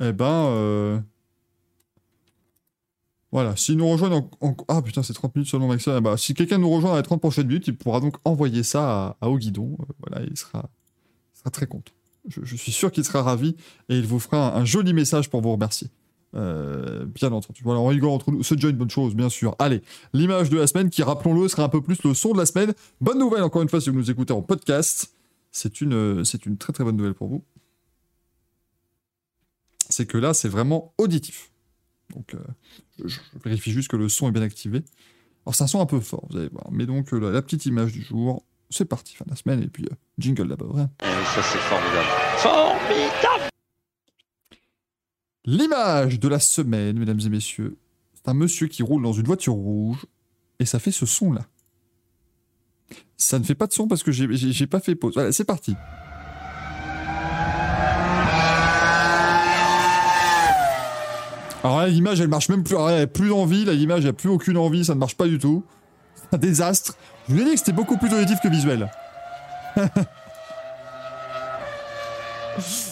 eh 0.00 0.12
ben, 0.12 0.46
euh, 0.46 0.98
voilà, 3.30 3.56
s'ils 3.56 3.76
nous 3.76 3.88
rejoignent 3.88 4.28
en, 4.40 4.48
en- 4.48 4.56
Ah 4.68 4.82
putain, 4.82 5.02
c'est 5.02 5.12
30 5.14 5.34
minutes 5.34 5.50
seulement, 5.50 5.68
Maxime. 5.68 5.94
Eh 5.96 6.00
ben, 6.00 6.16
si 6.16 6.34
quelqu'un 6.34 6.58
nous 6.58 6.70
rejoint 6.70 6.90
dans 6.90 6.96
les 6.96 7.02
30 7.02 7.20
prochaines 7.20 7.46
minutes, 7.46 7.66
il 7.66 7.76
pourra 7.76 8.00
donc 8.00 8.16
envoyer 8.24 8.62
ça 8.62 9.06
à, 9.06 9.16
à 9.20 9.28
Au 9.28 9.38
Guidon. 9.38 9.76
Euh, 9.80 9.84
voilà, 10.06 10.24
il 10.26 10.36
sera, 10.36 10.70
très 11.50 11.66
content. 11.66 11.92
Je, 12.28 12.54
suis 12.54 12.72
sûr 12.72 12.92
qu'il 12.92 13.04
sera 13.04 13.22
ravi 13.22 13.56
et 13.88 13.98
il 13.98 14.06
vous 14.06 14.20
fera 14.20 14.56
un 14.56 14.64
joli 14.64 14.92
message 14.92 15.28
pour 15.28 15.40
vous 15.40 15.52
remercier. 15.52 15.88
Euh, 16.34 17.04
bien 17.04 17.30
entendu. 17.32 17.60
Voilà, 17.62 17.80
on 17.80 17.86
rigole 17.86 18.10
entre 18.10 18.30
nous. 18.30 18.42
C'est 18.42 18.54
déjà 18.56 18.68
une 18.68 18.76
bonne 18.76 18.90
chose, 18.90 19.14
bien 19.14 19.28
sûr. 19.28 19.54
Allez, 19.58 19.82
l'image 20.12 20.50
de 20.50 20.56
la 20.56 20.66
semaine 20.66 20.90
qui, 20.90 21.02
rappelons-le, 21.02 21.48
sera 21.48 21.64
un 21.64 21.68
peu 21.68 21.82
plus 21.82 22.02
le 22.04 22.14
son 22.14 22.32
de 22.32 22.38
la 22.38 22.46
semaine. 22.46 22.72
Bonne 23.00 23.18
nouvelle, 23.18 23.42
encore 23.42 23.62
une 23.62 23.68
fois, 23.68 23.80
si 23.80 23.90
vous 23.90 23.96
nous 23.96 24.10
écoutez 24.10 24.32
en 24.32 24.42
podcast. 24.42 25.14
C'est 25.50 25.80
une, 25.80 25.92
euh, 25.92 26.24
c'est 26.24 26.46
une 26.46 26.56
très 26.56 26.72
très 26.72 26.84
bonne 26.84 26.96
nouvelle 26.96 27.14
pour 27.14 27.28
vous. 27.28 27.44
C'est 29.90 30.06
que 30.06 30.16
là, 30.16 30.32
c'est 30.32 30.48
vraiment 30.48 30.94
auditif. 30.96 31.50
Donc, 32.14 32.34
euh, 32.34 32.38
je, 33.04 33.18
vérifie 33.44 33.72
juste 33.72 33.88
que 33.88 33.96
le 33.96 34.08
son 34.08 34.28
est 34.28 34.32
bien 34.32 34.42
activé. 34.42 34.82
Alors, 35.44 35.54
c'est 35.54 35.64
un 35.64 35.66
son 35.66 35.80
un 35.80 35.86
peu 35.86 36.00
fort, 36.00 36.24
vous 36.30 36.38
allez 36.38 36.48
voir. 36.48 36.68
Mais 36.70 36.86
donc, 36.86 37.12
la, 37.12 37.42
petite 37.42 37.66
image 37.66 37.92
du 37.92 38.00
jour, 38.00 38.42
c'est 38.70 38.86
parti, 38.86 39.14
fin 39.14 39.26
de 39.26 39.30
la 39.30 39.36
semaine, 39.36 39.62
et 39.62 39.68
puis 39.68 39.86
jingle 40.18 40.48
d'abord. 40.48 40.78
hein. 40.78 40.88
ça 41.00 41.42
c'est 41.42 41.58
formidable. 41.58 42.06
Formidable 42.38 43.51
L'image 45.44 46.20
de 46.20 46.28
la 46.28 46.38
semaine, 46.38 46.98
mesdames 46.98 47.20
et 47.24 47.28
messieurs, 47.28 47.76
c'est 48.14 48.28
un 48.30 48.34
monsieur 48.34 48.68
qui 48.68 48.82
roule 48.82 49.02
dans 49.02 49.12
une 49.12 49.26
voiture 49.26 49.54
rouge, 49.54 50.06
et 50.60 50.66
ça 50.66 50.78
fait 50.78 50.92
ce 50.92 51.06
son-là. 51.06 51.46
Ça 53.16 53.38
ne 53.38 53.44
fait 53.44 53.54
pas 53.54 53.66
de 53.66 53.72
son 53.72 53.88
parce 53.88 54.02
que 54.02 54.12
j'ai- 54.12 54.66
pas 54.66 54.80
fait 54.80 54.94
pause. 54.94 55.14
Voilà, 55.14 55.32
c'est 55.32 55.44
parti. 55.44 55.74
Alors 61.64 61.86
l'image, 61.86 62.20
elle 62.20 62.28
marche 62.28 62.48
même 62.48 62.64
plus. 62.64 62.74
Alors 62.74 62.90
n'y 62.90 63.00
a 63.00 63.06
plus 63.06 63.28
d'envie. 63.28 63.64
L'image, 63.64 64.02
n'y 64.02 64.08
a 64.08 64.12
plus 64.12 64.28
aucune 64.28 64.56
envie. 64.56 64.84
Ça 64.84 64.94
ne 64.94 64.98
marche 64.98 65.16
pas 65.16 65.28
du 65.28 65.38
tout. 65.38 65.64
C'est 66.16 66.34
un 66.34 66.38
désastre. 66.38 66.96
Je 67.28 67.34
vous 67.34 67.40
ai 67.40 67.44
dit 67.44 67.52
que 67.52 67.58
c'était 67.58 67.72
beaucoup 67.72 67.96
plus 67.96 68.12
auditif 68.12 68.38
que 68.42 68.48
visuel. 68.48 68.90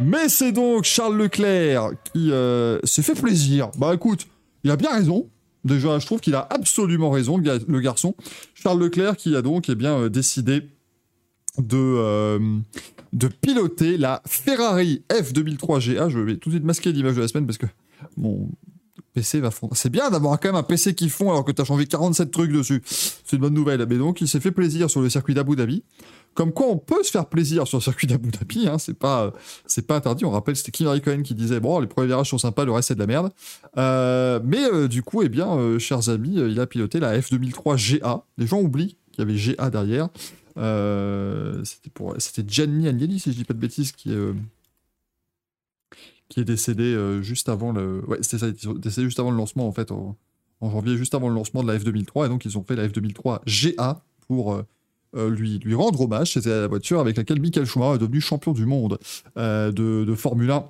Mais 0.00 0.28
c'est 0.28 0.52
donc 0.52 0.84
Charles 0.84 1.16
Leclerc 1.16 1.90
qui 2.12 2.30
euh, 2.30 2.78
s'est 2.84 3.02
fait 3.02 3.14
plaisir. 3.20 3.70
Bah 3.78 3.92
écoute, 3.94 4.26
il 4.64 4.70
a 4.70 4.76
bien 4.76 4.90
raison. 4.92 5.28
Déjà, 5.64 5.98
je 5.98 6.06
trouve 6.06 6.20
qu'il 6.20 6.34
a 6.34 6.46
absolument 6.50 7.10
raison, 7.10 7.36
le 7.36 7.42
ga- 7.42 7.58
le 7.66 7.80
garçon. 7.80 8.14
Charles 8.54 8.80
Leclerc 8.80 9.16
qui 9.16 9.34
a 9.34 9.42
donc 9.42 9.68
eh 9.68 9.74
bien, 9.74 9.98
euh, 9.98 10.08
décidé 10.08 10.62
de, 11.58 11.76
euh, 11.76 12.38
de 13.12 13.26
piloter 13.28 13.96
la 13.98 14.22
Ferrari 14.26 15.02
F2003 15.10 15.94
GA. 15.94 16.08
Je 16.08 16.20
vais 16.20 16.36
tout 16.36 16.48
de 16.50 16.54
suite 16.54 16.64
masquer 16.64 16.92
l'image 16.92 17.16
de 17.16 17.20
la 17.22 17.28
semaine 17.28 17.46
parce 17.46 17.58
que 17.58 17.66
mon 18.16 18.48
PC 19.14 19.40
va 19.40 19.50
fondre. 19.50 19.76
C'est 19.76 19.90
bien 19.90 20.10
d'avoir 20.10 20.38
quand 20.38 20.48
même 20.48 20.56
un 20.56 20.62
PC 20.62 20.94
qui 20.94 21.08
fond 21.08 21.30
alors 21.30 21.44
que 21.44 21.50
tu 21.50 21.60
as 21.60 21.64
changé 21.64 21.86
47 21.86 22.30
trucs 22.30 22.52
dessus. 22.52 22.80
C'est 22.86 23.32
une 23.32 23.40
bonne 23.40 23.54
nouvelle. 23.54 23.84
Mais 23.88 23.98
donc, 23.98 24.20
il 24.20 24.28
s'est 24.28 24.40
fait 24.40 24.52
plaisir 24.52 24.88
sur 24.88 25.00
le 25.00 25.10
circuit 25.10 25.34
d'Abu 25.34 25.56
Dhabi. 25.56 25.82
Comme 26.34 26.52
quoi, 26.52 26.68
on 26.68 26.78
peut 26.78 27.02
se 27.02 27.10
faire 27.10 27.26
plaisir 27.26 27.66
sur 27.66 27.78
le 27.78 27.82
circuit 27.82 28.06
d'Abu 28.06 28.30
Dhabi. 28.30 28.68
Hein, 28.68 28.78
c'est 28.78 28.96
pas, 28.96 29.32
c'est 29.66 29.86
pas 29.86 29.96
interdit. 29.96 30.24
On 30.24 30.30
rappelle, 30.30 30.54
c'était 30.54 30.70
Kimi 30.70 30.88
Raikkonen 30.88 31.24
qui 31.24 31.34
disait 31.34 31.58
bon, 31.58 31.80
les 31.80 31.88
premiers 31.88 32.06
virages 32.06 32.30
sont 32.30 32.38
sympas, 32.38 32.64
le 32.64 32.70
reste 32.70 32.88
c'est 32.88 32.94
de 32.94 33.00
la 33.00 33.08
merde. 33.08 33.32
Euh, 33.76 34.38
mais 34.44 34.62
euh, 34.62 34.86
du 34.86 35.02
coup, 35.02 35.22
eh 35.22 35.28
bien, 35.28 35.50
euh, 35.56 35.80
chers 35.80 36.08
amis, 36.08 36.36
il 36.36 36.60
a 36.60 36.66
piloté 36.66 37.00
la 37.00 37.18
F2003 37.18 37.98
GA. 37.98 38.22
Les 38.36 38.46
gens 38.46 38.60
oublient 38.60 38.96
qu'il 39.10 39.18
y 39.18 39.22
avait 39.22 39.36
GA 39.36 39.70
derrière. 39.70 40.08
C'était 41.64 41.90
pour, 41.90 42.14
c'était 42.18 42.44
Gianni 42.48 42.86
Agnelli, 42.86 43.18
si 43.18 43.32
je 43.32 43.36
dis 43.36 43.44
pas 43.44 43.54
de 43.54 43.58
bêtises, 43.58 43.90
qui 43.90 44.12
est, 44.12 44.32
qui 46.28 46.40
est 46.40 46.44
décédé 46.44 47.18
juste 47.20 47.48
avant 47.48 47.72
le, 47.72 48.04
ouais, 48.06 48.22
ça, 48.22 48.50
décédé 48.50 49.06
juste 49.06 49.18
avant 49.18 49.30
le 49.30 49.36
lancement 49.36 49.66
en 49.66 49.72
fait, 49.72 49.90
en, 49.90 50.16
en 50.60 50.70
janvier, 50.70 50.96
juste 50.96 51.14
avant 51.14 51.28
le 51.28 51.34
lancement 51.34 51.62
de 51.62 51.68
la 51.72 51.78
F2003, 51.78 52.26
et 52.26 52.28
donc 52.28 52.44
ils 52.44 52.58
ont 52.58 52.62
fait 52.64 52.76
la 52.76 52.86
F2003 52.86 53.40
GA 53.46 54.02
pour 54.26 54.62
euh, 55.16 55.30
lui, 55.30 55.58
lui 55.58 55.74
rendre 55.74 56.00
hommage. 56.00 56.34
C'était 56.34 56.50
la 56.50 56.66
voiture 56.66 57.00
avec 57.00 57.16
laquelle 57.16 57.40
Michael 57.40 57.66
Schumacher 57.66 57.96
est 57.96 57.98
devenu 57.98 58.20
champion 58.20 58.52
du 58.52 58.66
monde 58.66 58.98
euh, 59.36 59.72
de, 59.72 60.04
de 60.04 60.14
Formule 60.14 60.50
1 60.50 60.64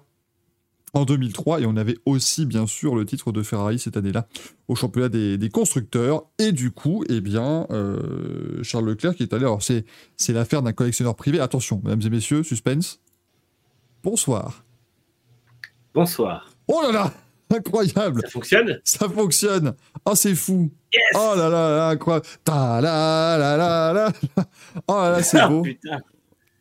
en 0.94 1.04
2003 1.04 1.60
et 1.60 1.66
on 1.66 1.76
avait 1.76 1.98
aussi 2.06 2.46
bien 2.46 2.66
sûr 2.66 2.94
le 2.94 3.04
titre 3.04 3.32
de 3.32 3.42
Ferrari 3.42 3.78
cette 3.78 3.96
année-là 3.96 4.26
au 4.68 4.74
championnat 4.74 5.10
des, 5.10 5.36
des 5.36 5.50
constructeurs 5.50 6.24
et 6.38 6.50
du 6.52 6.70
coup 6.70 7.04
eh 7.10 7.20
bien 7.20 7.66
euh, 7.70 8.62
Charles 8.62 8.86
Leclerc 8.86 9.14
qui 9.14 9.22
est 9.22 9.34
allé 9.34 9.44
alors 9.44 9.62
c'est 9.62 9.84
c'est 10.16 10.32
l'affaire 10.32 10.62
d'un 10.62 10.72
collectionneur 10.72 11.14
privé 11.14 11.40
attention 11.40 11.82
mesdames 11.84 12.00
et 12.06 12.10
messieurs 12.10 12.42
suspense 12.42 13.00
bonsoir. 14.02 14.64
Bonsoir. 15.94 16.48
Oh 16.68 16.80
là 16.82 16.92
là 16.92 17.12
Incroyable 17.50 18.20
Ça 18.22 18.28
fonctionne? 18.30 18.80
Ça 18.84 19.08
fonctionne 19.08 19.74
Oh, 20.04 20.14
c'est 20.14 20.34
fou 20.34 20.70
Yes 20.92 21.02
Oh 21.14 21.34
là 21.36 21.48
là 21.48 21.76
là, 21.76 21.88
incroyable 21.90 22.26
Ta 22.44 22.80
la 22.80 23.36
la 23.38 23.56
la 23.56 23.92
la 23.92 24.12
Oh 24.86 24.94
là 24.96 25.10
là, 25.12 25.22
c'est 25.22 25.38
Ah, 25.38 25.48
beau 25.48 25.62
putain. 25.62 25.98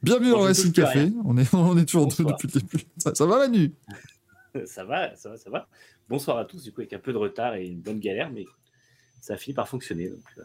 Bienvenue 0.02 0.32
dans 0.32 0.41
Racing 0.41 0.71
Café. 0.71 1.12
On 1.26 1.38
est, 1.38 1.54
on 1.54 1.78
est 1.78 1.86
toujours 1.86 2.08
deux 2.08 2.23
depuis 2.23 2.47
le 2.54 2.60
début. 2.62 2.84
Ça, 2.97 3.13
ça 3.15 3.26
va, 3.26 3.38
Manu? 3.39 3.73
Ça 4.65 4.84
va, 4.86 5.15
ça 5.15 5.30
va, 5.30 5.38
ça 5.38 5.52
va. 5.52 5.67
Bonsoir 6.10 6.38
à 6.39 6.45
tous, 6.45 6.63
du 6.63 6.71
coup, 6.71 6.82
avec 6.82 6.91
un 6.93 6.97
peu 6.97 7.13
de 7.13 7.17
retard 7.17 7.54
et 7.56 7.67
une 7.67 7.80
bonne 7.80 8.00
galère, 8.00 8.32
mais 8.32 8.45
ça 9.21 9.34
a 9.34 9.38
fini 9.38 9.54
par 9.54 9.67
fonctionner. 9.67 10.10
Donc, 10.10 10.23
euh, 10.39 10.43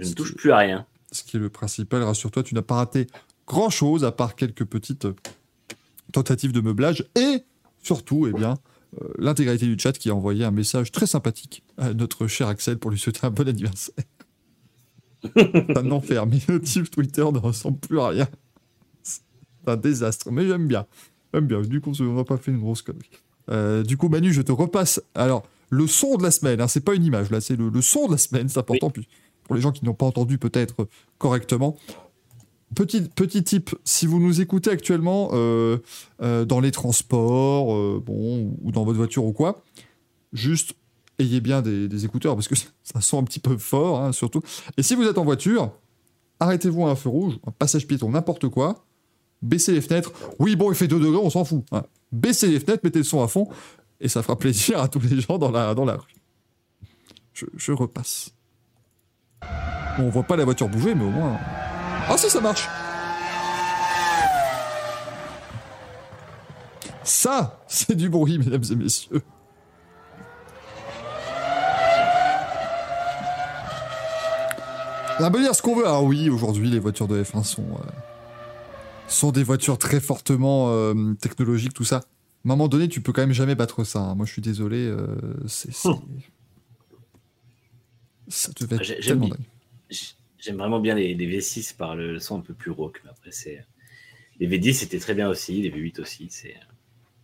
je 0.00 0.08
ne 0.08 0.14
touche 0.14 0.34
plus 0.34 0.50
à 0.50 0.56
rien. 0.56 0.84
Ce 1.12 1.22
qui 1.22 1.36
est 1.36 1.40
le 1.40 1.48
principal, 1.48 2.02
rassure-toi, 2.02 2.42
tu 2.42 2.56
n'as 2.56 2.62
pas 2.62 2.74
raté 2.76 3.06
grand-chose 3.46 4.04
à 4.04 4.10
part 4.10 4.34
quelques 4.34 4.64
petites 4.64 5.04
euh, 5.04 5.14
tentatives 6.12 6.50
de 6.50 6.60
meublage 6.60 7.06
et 7.14 7.44
surtout, 7.84 8.26
eh 8.26 8.32
bien, 8.32 8.54
l'intégralité 9.18 9.66
du 9.66 9.78
chat 9.78 9.92
qui 9.92 10.10
a 10.10 10.14
envoyé 10.14 10.44
un 10.44 10.50
message 10.50 10.92
très 10.92 11.06
sympathique 11.06 11.62
à 11.76 11.92
notre 11.92 12.26
cher 12.26 12.48
Axel 12.48 12.78
pour 12.78 12.90
lui 12.90 12.98
souhaiter 12.98 13.20
un 13.24 13.30
bon 13.30 13.48
anniversaire. 13.48 13.94
C'est 15.36 15.76
un 15.76 15.90
enfer, 15.90 16.26
mes 16.26 16.40
notifs 16.48 16.90
Twitter 16.90 17.24
ne 17.32 17.38
ressemblent 17.38 17.78
plus 17.78 18.00
à 18.00 18.08
rien. 18.08 18.28
C'est 19.02 19.22
un 19.66 19.76
désastre, 19.76 20.30
mais 20.30 20.46
j'aime 20.46 20.66
bien. 20.66 20.86
J'aime 21.34 21.46
bien, 21.46 21.60
du 21.60 21.80
coup, 21.80 21.92
on 22.00 22.14
n'a 22.14 22.24
pas 22.24 22.36
fait 22.36 22.50
une 22.50 22.60
grosse 22.60 22.82
connerie. 22.82 23.10
Euh, 23.50 23.82
du 23.82 23.96
coup, 23.96 24.08
Manu, 24.08 24.32
je 24.32 24.42
te 24.42 24.52
repasse. 24.52 25.02
Alors, 25.14 25.44
le 25.70 25.86
son 25.86 26.16
de 26.16 26.22
la 26.22 26.30
semaine, 26.30 26.60
hein, 26.60 26.68
c'est 26.68 26.80
pas 26.84 26.94
une 26.94 27.04
image, 27.04 27.30
là, 27.30 27.40
c'est 27.40 27.56
le, 27.56 27.68
le 27.68 27.82
son 27.82 28.06
de 28.06 28.12
la 28.12 28.18
semaine, 28.18 28.48
c'est 28.48 28.58
important. 28.58 28.90
Puis, 28.90 29.08
pour 29.44 29.56
les 29.56 29.62
gens 29.62 29.72
qui 29.72 29.84
n'ont 29.84 29.94
pas 29.94 30.06
entendu 30.06 30.38
peut-être 30.38 30.86
correctement. 31.18 31.76
Petit, 32.74 33.02
petit 33.02 33.42
tip, 33.42 33.70
si 33.84 34.06
vous 34.06 34.20
nous 34.20 34.40
écoutez 34.42 34.70
actuellement 34.70 35.30
euh, 35.32 35.78
euh, 36.20 36.44
dans 36.44 36.60
les 36.60 36.70
transports, 36.70 37.74
euh, 37.74 38.02
bon, 38.04 38.54
ou 38.62 38.72
dans 38.72 38.84
votre 38.84 38.98
voiture 38.98 39.24
ou 39.24 39.32
quoi, 39.32 39.62
juste 40.34 40.74
ayez 41.18 41.40
bien 41.40 41.62
des, 41.62 42.04
écouteurs 42.04 42.34
parce 42.34 42.46
que 42.46 42.54
ça 42.82 43.00
sent 43.00 43.16
un 43.16 43.24
petit 43.24 43.40
peu 43.40 43.56
fort, 43.56 44.02
hein, 44.02 44.12
surtout. 44.12 44.42
Et 44.76 44.82
si 44.82 44.94
vous 44.94 45.04
êtes 45.04 45.16
en 45.16 45.24
voiture, 45.24 45.72
arrêtez-vous 46.40 46.86
à 46.86 46.90
un 46.90 46.94
feu 46.94 47.08
rouge, 47.08 47.38
un 47.46 47.52
passage 47.52 47.86
piéton, 47.86 48.10
n'importe 48.10 48.48
quoi, 48.48 48.84
baissez 49.40 49.72
les 49.72 49.80
fenêtres. 49.80 50.12
Oui, 50.38 50.54
bon, 50.54 50.70
il 50.70 50.74
fait 50.74 50.88
2 50.88 51.00
degrés, 51.00 51.20
on 51.22 51.30
s'en 51.30 51.44
fout. 51.44 51.64
hein. 51.72 51.84
Baissez 52.12 52.48
les 52.48 52.60
fenêtres, 52.60 52.82
mettez 52.84 52.98
le 52.98 53.04
son 53.04 53.22
à 53.22 53.28
fond, 53.28 53.48
et 53.98 54.08
ça 54.08 54.22
fera 54.22 54.36
plaisir 54.36 54.80
à 54.80 54.88
tous 54.88 55.00
les 55.00 55.20
gens 55.20 55.38
dans 55.38 55.50
la, 55.50 55.74
dans 55.74 55.86
la 55.86 55.96
rue. 55.96 56.14
Je, 57.32 57.46
je 57.56 57.72
repasse. 57.72 58.34
On 59.98 60.10
voit 60.10 60.22
pas 60.22 60.36
la 60.36 60.44
voiture 60.44 60.68
bouger, 60.68 60.94
mais 60.94 61.04
au 61.04 61.10
moins. 61.10 61.38
Ah 62.08 62.16
si, 62.16 62.30
ça 62.30 62.40
marche 62.40 62.66
Ça, 67.04 67.58
c'est 67.68 67.94
du 67.94 68.08
bruit, 68.08 68.38
mesdames 68.38 68.62
et 68.70 68.76
messieurs. 68.76 69.22
On 75.20 75.30
peut 75.30 75.40
dire 75.42 75.54
ce 75.54 75.62
qu'on 75.62 75.74
veut. 75.74 75.84
Ah 75.86 76.00
oui, 76.00 76.30
aujourd'hui, 76.30 76.70
les 76.70 76.78
voitures 76.78 77.08
de 77.08 77.22
F1 77.22 77.42
sont, 77.42 77.62
euh, 77.64 77.90
sont 79.08 79.32
des 79.32 79.42
voitures 79.42 79.76
très 79.78 80.00
fortement 80.00 80.68
euh, 80.70 81.14
technologiques, 81.20 81.74
tout 81.74 81.84
ça. 81.84 81.96
À 81.96 82.00
un 82.00 82.04
moment 82.54 82.68
donné, 82.68 82.88
tu 82.88 83.00
peux 83.00 83.12
quand 83.12 83.22
même 83.22 83.32
jamais 83.32 83.56
battre 83.56 83.82
ça. 83.84 83.98
hein. 84.00 84.14
Moi, 84.14 84.26
je 84.26 84.32
suis 84.32 84.42
désolé. 84.42 84.78
euh, 84.86 85.16
c'est, 85.46 85.72
c'est- 85.72 85.88
Ça 88.28 88.50
devait 88.60 88.76
être 88.76 89.00
tellement 89.08 89.26
dingue. 89.28 89.46
J'aime 90.38 90.56
vraiment 90.56 90.80
bien 90.80 90.94
les, 90.94 91.14
les 91.14 91.38
V6 91.40 91.76
par 91.76 91.96
le, 91.96 92.18
son 92.20 92.38
un 92.38 92.40
peu 92.40 92.54
plus 92.54 92.70
rauque, 92.70 93.00
mais 93.04 93.10
après, 93.10 93.32
c'est. 93.32 93.64
Les 94.40 94.46
V10 94.48 94.72
c'était 94.74 94.98
très 95.00 95.14
bien 95.14 95.28
aussi, 95.28 95.60
les 95.62 95.70
V8 95.70 96.00
aussi, 96.00 96.28
c'est. 96.30 96.54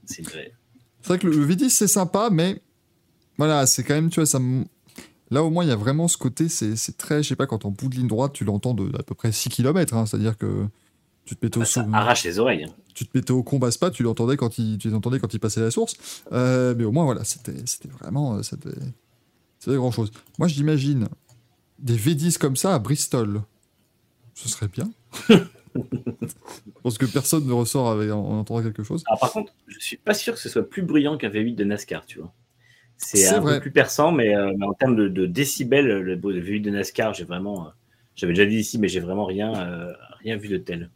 C'est 0.05 0.19
une 0.19 0.25
vraie. 0.29 0.53
C'est 1.01 1.09
vrai 1.09 1.19
que 1.19 1.27
le, 1.29 1.37
le 1.37 1.47
V10 1.55 1.69
c'est 1.71 1.87
sympa, 1.89 2.29
mais 2.31 2.61
voilà, 3.39 3.67
c'est 3.67 3.85
quand 3.85 3.95
même, 3.95 4.11
tu 4.11 4.17
vois, 4.21 4.27
ça. 4.27 4.41
Là 5.31 5.43
au 5.43 5.51
moins 5.51 5.65
il 5.65 5.69
y 5.69 5.73
a 5.73 5.77
vraiment 5.77 6.07
ce 6.09 6.17
côté, 6.19 6.49
c'est 6.49 6.75
très, 6.99 7.23
je 7.23 7.29
sais 7.31 7.37
pas, 7.37 7.47
quand 7.47 7.65
en 7.65 7.71
bout 7.71 7.89
de 7.89 7.95
ligne 7.97 8.07
droite, 8.09 8.33
tu 8.35 8.45
l'entends 8.45 8.75
de 8.75 8.91
à 8.99 9.03
peu 9.03 9.15
près 9.15 9.33
6 9.33 9.49
km, 9.49 10.07
c'est-à-dire 10.07 10.37
que 10.37 10.67
tu 11.25 11.35
te 11.35 11.45
mettais 11.45 11.57
au, 11.57 11.61
Bah, 11.61 11.67
ça 11.67 11.87
arrache 11.93 12.25
les 12.25 12.39
oreilles. 12.39 12.65
hein. 12.65 12.75
tu 12.95 13.07
te 13.07 13.17
mettais 13.17 13.31
au 13.33 13.43
combat 13.43 13.71
spa, 13.71 13.91
tu 13.91 14.03
l'entendais 14.03 14.37
quand 14.37 14.59
il, 14.59 14.77
tu 14.79 14.89
les 14.89 14.95
entendais 14.95 15.19
quand 15.19 15.33
il 15.33 15.41
passait 15.41 15.61
la 15.63 15.71
source, 15.71 15.95
Euh, 16.33 16.75
mais 16.77 16.85
au 16.85 16.93
moins 16.93 17.05
voilà, 17.05 17.25
c'était 17.25 17.55
c'était 17.65 17.89
vraiment, 17.89 18.35
euh, 18.37 18.43
ça 18.43 18.57
devait, 18.57 18.77
ça 19.59 19.71
devait 19.71 19.79
grand 19.79 19.91
chose. 19.91 20.11
Moi 20.39 20.47
j'imagine 20.49 21.09
des 21.85 21.97
V10 21.97 22.39
comme 22.39 22.57
ça 22.57 22.75
à 22.75 22.79
Bristol, 22.81 23.43
ce 24.35 24.49
serait 24.49 24.69
bien. 24.69 24.91
Je 25.77 26.81
pense 26.83 26.99
que 26.99 27.07
personne 27.07 27.47
ne 27.47 27.53
ressort 27.53 27.91
avec, 27.91 28.11
en, 28.11 28.19
en 28.19 28.39
entendant 28.41 28.63
quelque 28.63 28.83
chose. 28.83 29.03
Alors, 29.07 29.19
par 29.21 29.33
contre, 29.33 29.53
je 29.67 29.79
suis 29.81 29.97
pas 29.97 30.15
sûr 30.15 30.35
que 30.35 30.41
ce 30.41 30.49
soit 30.49 30.69
plus 30.69 30.83
bruyant 30.83 31.17
qu'un 31.17 31.31
V8 31.31 31.55
de 31.57 31.65
NASCAR, 31.65 32.07
tu 32.07 32.19
vois. 32.21 32.33
C'est 32.97 33.27
un 33.29 33.41
vrai. 33.41 33.57
peu 33.57 33.63
plus 33.63 33.71
perçant, 33.73 34.13
mais, 34.13 34.37
euh, 34.37 34.53
mais 34.57 34.65
en 34.67 34.73
termes 34.75 34.95
de, 34.95 35.09
de 35.09 35.27
décibels, 35.27 35.87
le, 35.87 36.03
le 36.15 36.17
V8 36.41 36.61
de 36.63 36.71
NASCAR, 36.71 37.13
j'ai 37.15 37.25
vraiment. 37.25 37.67
euh, 37.67 37.71
J'avais 38.15 38.33
déjà 38.35 38.47
dit 38.47 38.57
ici, 38.57 38.79
mais 38.79 38.89
j'ai 38.89 39.01
vraiment 39.01 39.25
rien, 39.25 39.53
euh, 39.55 39.93
rien 40.21 40.37
vu 40.37 40.49
de 40.49 40.59
tel. 40.59 40.91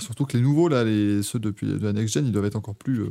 Surtout 0.00 0.24
que 0.24 0.36
les 0.36 0.42
nouveaux, 0.42 0.68
là, 0.68 0.84
les, 0.84 1.22
ceux 1.22 1.38
depuis 1.38 1.66
de 1.66 1.78
la 1.84 1.92
next 1.92 2.14
gen, 2.14 2.26
ils 2.26 2.32
doivent 2.32 2.44
être 2.46 2.56
encore 2.56 2.76
plus, 2.76 3.04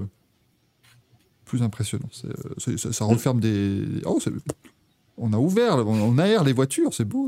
plus 1.46 1.62
impressionnants. 1.62 2.10
Ça, 2.12 2.92
ça 2.92 3.06
referme 3.06 3.40
des. 3.40 3.84
Oh, 4.06 4.20
c'est- 4.20 4.32
on 5.18 5.32
a 5.34 5.38
ouvert, 5.38 5.78
on, 5.88 6.18
aère 6.18 6.44
les 6.44 6.54
voitures, 6.54 6.94
c'est 6.94 7.06
beau. 7.06 7.28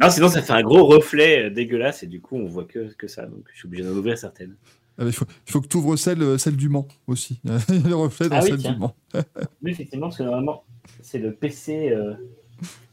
Non, 0.00 0.10
sinon, 0.10 0.28
ça 0.28 0.42
fait 0.42 0.52
un 0.52 0.62
gros 0.62 0.84
reflet 0.86 1.50
dégueulasse 1.50 2.02
et 2.02 2.06
du 2.06 2.20
coup, 2.20 2.36
on 2.36 2.46
voit 2.46 2.64
que, 2.64 2.92
que 2.94 3.06
ça. 3.08 3.26
Donc, 3.26 3.44
je 3.52 3.58
suis 3.58 3.66
obligé 3.66 3.84
d'en 3.84 3.90
ouvrir 3.90 4.16
certaines. 4.18 4.56
Ah, 4.98 5.04
Il 5.04 5.12
faut, 5.12 5.26
faut 5.46 5.60
que 5.60 5.66
tu 5.66 5.76
ouvres 5.76 5.96
celle, 5.96 6.22
euh, 6.22 6.38
celle 6.38 6.56
du 6.56 6.68
Mans 6.70 6.88
aussi. 7.06 7.38
Il 7.44 7.50
y 7.50 7.84
a 7.84 7.88
les 7.88 7.92
reflets 7.92 8.28
dans 8.30 8.36
Ah 8.36 8.40
oui, 8.42 8.48
celle 8.50 8.58
tiens. 8.60 8.72
du 8.72 8.78
Mans. 8.78 8.96
Oui, 9.62 9.72
effectivement, 9.72 10.06
parce 10.06 10.18
que 10.18 10.22
normalement, 10.22 10.64
c'est 11.02 11.18
le 11.18 11.32
PC. 11.34 11.90
euh, 11.90 12.14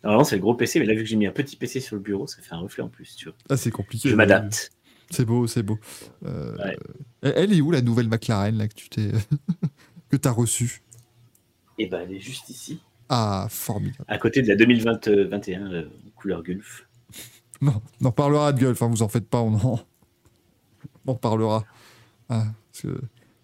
Normalement, 0.04 0.26
c'est 0.26 0.36
le 0.36 0.42
gros 0.42 0.54
PC, 0.56 0.80
mais 0.82 0.86
là, 0.86 0.94
vu 0.94 1.00
que 1.04 1.06
j'ai 1.06 1.16
mis 1.16 1.28
un 1.28 1.32
petit 1.32 1.56
PC 1.56 1.80
sur 1.80 1.96
le 1.96 2.02
bureau, 2.02 2.28
ça 2.28 2.42
fait 2.42 2.54
un 2.54 2.60
reflet 2.60 2.84
en 2.84 2.89
plus, 2.89 3.16
tu 3.16 3.26
vois. 3.30 3.36
Ah, 3.50 3.56
c'est 3.56 3.72
compliqué. 3.72 4.10
Je 4.10 4.16
m'adapte. 4.16 4.72
C'est 5.10 5.24
beau, 5.26 5.48
c'est 5.48 5.63
beau. 5.63 5.80
Euh, 6.26 6.58
Ouais. 6.58 6.78
elle- 7.22 7.54
est 7.54 7.62
où 7.62 7.72
la 7.72 7.82
nouvelle 7.82 8.10
McLaren 8.10 8.58
là, 8.58 8.68
que 8.68 8.74
tu 8.74 8.89
t'es. 8.89 9.12
que 10.10 10.28
as 10.28 10.32
reçue? 10.32 10.82
Et 11.78 11.88
ben, 11.88 12.02
elle 12.02 12.16
est 12.16 12.20
juste 12.20 12.50
ici, 12.50 12.82
Ah, 13.10 13.48
formidable. 13.50 14.06
à 14.08 14.18
côté 14.18 14.42
de 14.42 14.48
la 14.48 14.56
2021 14.56 15.72
euh, 15.72 15.84
couleur 16.16 16.44
Gulf. 16.44 16.88
Non, 17.62 17.82
on 18.02 18.06
en 18.08 18.12
parlera 18.12 18.52
de 18.52 18.60
gueule, 18.60 18.72
enfin 18.74 18.88
vous 18.89 19.04
en 19.04 19.08
faites 19.08 19.28
pas, 19.30 19.39
on 19.42 19.54
en, 19.56 19.80
on 21.08 21.12
en 21.12 21.16
parlera. 21.16 21.63
Ah, 22.28 22.46
parce 22.72 22.82
que 22.84 23.00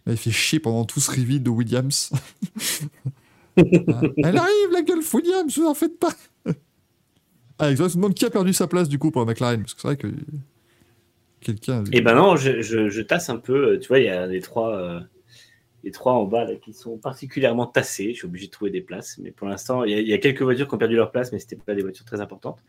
elle 0.06 0.18
fait 0.18 0.32
chier 0.32 0.60
pendant 0.60 0.84
tout 0.86 1.00
ce 1.00 1.12
reveal 1.12 1.42
de 1.44 1.50
Williams. 1.50 2.12
Ah, 3.58 4.02
elle 4.18 4.38
arrive 4.38 4.72
la 4.72 4.82
gueule 4.84 5.02
Williams, 5.14 5.58
vous 5.58 5.68
en 5.68 5.74
faites 5.74 6.00
pas. 6.00 6.14
Ah, 7.58 7.76
je 7.76 7.82
me 7.84 7.94
demande 7.96 8.14
qui 8.14 8.24
a 8.26 8.30
perdu 8.30 8.54
sa 8.54 8.68
place 8.68 8.88
du 8.88 8.98
coup 8.98 9.12
pour 9.12 9.22
la 9.22 9.26
McLaren, 9.28 9.60
parce 9.62 9.74
que 9.74 9.82
c'est 9.82 9.88
vrai 9.90 9.98
que 9.98 10.08
quelqu'un. 11.42 11.84
Et 11.92 12.00
ben 12.02 12.16
non, 12.16 12.38
je, 12.38 12.62
je- 12.62 12.88
je 12.90 13.02
tasse 13.02 13.30
un 13.30 13.36
peu. 13.38 13.74
euh, 13.74 13.80
Tu 13.80 13.90
vois, 13.90 14.00
il 14.00 14.06
y 14.06 14.10
a 14.10 14.28
les 14.28 14.40
trois, 14.40 14.74
euh, 14.78 15.00
les 15.84 15.92
trois 15.92 16.14
en 16.14 16.26
bas 16.26 16.46
là, 16.46 16.56
qui 16.56 16.74
sont 16.74 16.98
particulièrement 16.98 17.66
tassés. 17.66 18.12
Je 18.14 18.18
suis 18.20 18.26
obligé 18.28 18.48
de 18.48 18.52
trouver 18.52 18.72
des 18.72 18.82
places. 18.82 19.18
Mais 19.22 19.32
pour 19.32 19.48
l'instant, 19.48 19.84
il 19.84 19.92
y, 19.92 19.96
a- 19.96 20.00
il 20.00 20.08
y 20.08 20.14
a 20.14 20.18
quelques 20.18 20.42
voitures 20.42 20.68
qui 20.68 20.76
ont 20.76 20.78
perdu 20.80 20.96
leur 20.96 21.12
place, 21.12 21.32
mais 21.32 21.40
c'était 21.40 21.56
pas 21.56 21.76
des 21.76 21.82
voitures 21.84 22.06
très 22.06 22.20
importantes. 22.22 22.60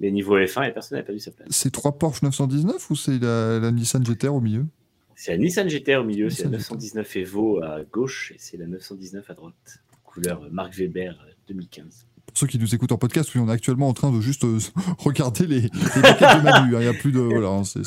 Mais 0.00 0.10
niveau 0.10 0.36
F1, 0.38 0.62
il 0.62 0.66
y 0.66 0.68
a 0.68 0.70
personne 0.72 0.98
n'a 0.98 1.04
perdu 1.04 1.20
sa 1.20 1.30
place. 1.30 1.48
C'est 1.50 1.70
trois 1.70 1.92
Porsche 1.98 2.22
919 2.22 2.90
ou 2.90 2.96
c'est 2.96 3.18
la, 3.18 3.58
la 3.60 3.70
Nissan 3.70 4.04
GTR 4.04 4.34
au 4.34 4.40
milieu? 4.40 4.66
C'est 5.14 5.30
la 5.32 5.38
Nissan 5.38 5.68
GTR 5.68 6.00
au 6.00 6.04
milieu, 6.04 6.28
c'est 6.30 6.44
la 6.44 6.50
Nissan 6.58 6.74
919 6.76 7.16
Evo 7.16 7.62
à 7.62 7.82
gauche 7.84 8.32
et 8.32 8.36
c'est 8.38 8.56
la 8.56 8.66
919 8.66 9.30
à 9.30 9.34
droite. 9.34 9.78
Couleur 10.02 10.42
Mark 10.50 10.74
Weber 10.74 11.12
euh, 11.26 11.32
2015. 11.48 12.06
Pour 12.26 12.36
ceux 12.38 12.46
qui 12.48 12.58
nous 12.58 12.74
écoutent 12.74 12.90
en 12.90 12.98
podcast, 12.98 13.32
oui, 13.34 13.40
on 13.40 13.48
est 13.48 13.52
actuellement 13.52 13.86
en 13.88 13.92
train 13.92 14.10
de 14.10 14.20
juste 14.20 14.44
euh, 14.44 14.58
regarder 14.98 15.46
les, 15.46 15.60
les 15.60 15.68
de 15.68 16.42
Manu. 16.42 16.74
hein. 16.74 16.80
Il 16.80 16.82
n'y 16.82 16.86
a 16.88 16.94
plus 16.94 17.12
de. 17.12 17.20
Voilà, 17.20 17.48
hein, 17.48 17.62
c'est- 17.64 17.82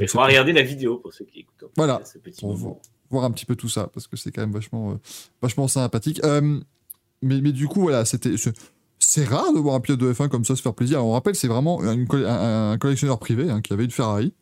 Il 0.00 0.08
faudra 0.08 0.26
regarder 0.26 0.52
la 0.52 0.62
vidéo 0.62 0.98
pour 0.98 1.12
ceux 1.12 1.24
qui 1.24 1.40
écoutent. 1.40 1.62
en 1.64 1.68
Voilà. 1.76 1.94
podcast, 1.94 2.12
ce 2.14 2.18
petit 2.18 2.44
On 2.44 2.52
moment. 2.56 2.80
voir 3.10 3.24
un 3.24 3.30
petit 3.30 3.46
peu 3.46 3.56
tout 3.56 3.68
ça 3.68 3.88
parce 3.92 4.06
que 4.06 4.16
c'est 4.16 4.30
quand 4.32 4.40
même 4.42 4.52
vachement, 4.52 4.92
euh, 4.92 4.96
vachement 5.42 5.68
sympathique. 5.68 6.20
Euh, 6.24 6.60
mais, 7.22 7.40
mais 7.40 7.52
du 7.52 7.66
coup, 7.68 7.80
voilà, 7.82 8.04
c'était. 8.04 8.34
c'est- 8.36 9.24
rare 9.24 9.52
de 9.54 9.58
voir 9.58 9.74
un 9.74 9.80
pilote 9.80 10.00
de 10.00 10.12
F1 10.12 10.28
comme 10.28 10.44
ça 10.44 10.54
se 10.56 10.62
faire 10.62 10.74
plaisir. 10.74 10.98
Alors, 10.98 11.08
on 11.08 11.12
rappelle, 11.12 11.34
c'est 11.34 11.48
vraiment 11.48 11.80
une 11.82 12.06
un, 12.12 12.72
un 12.72 12.78
collectionneur 12.78 13.18
privé 13.18 13.50
hein, 13.50 13.60
qui 13.62 13.72
avait 13.72 13.84
une 13.84 13.90
Ferrari 13.90 14.32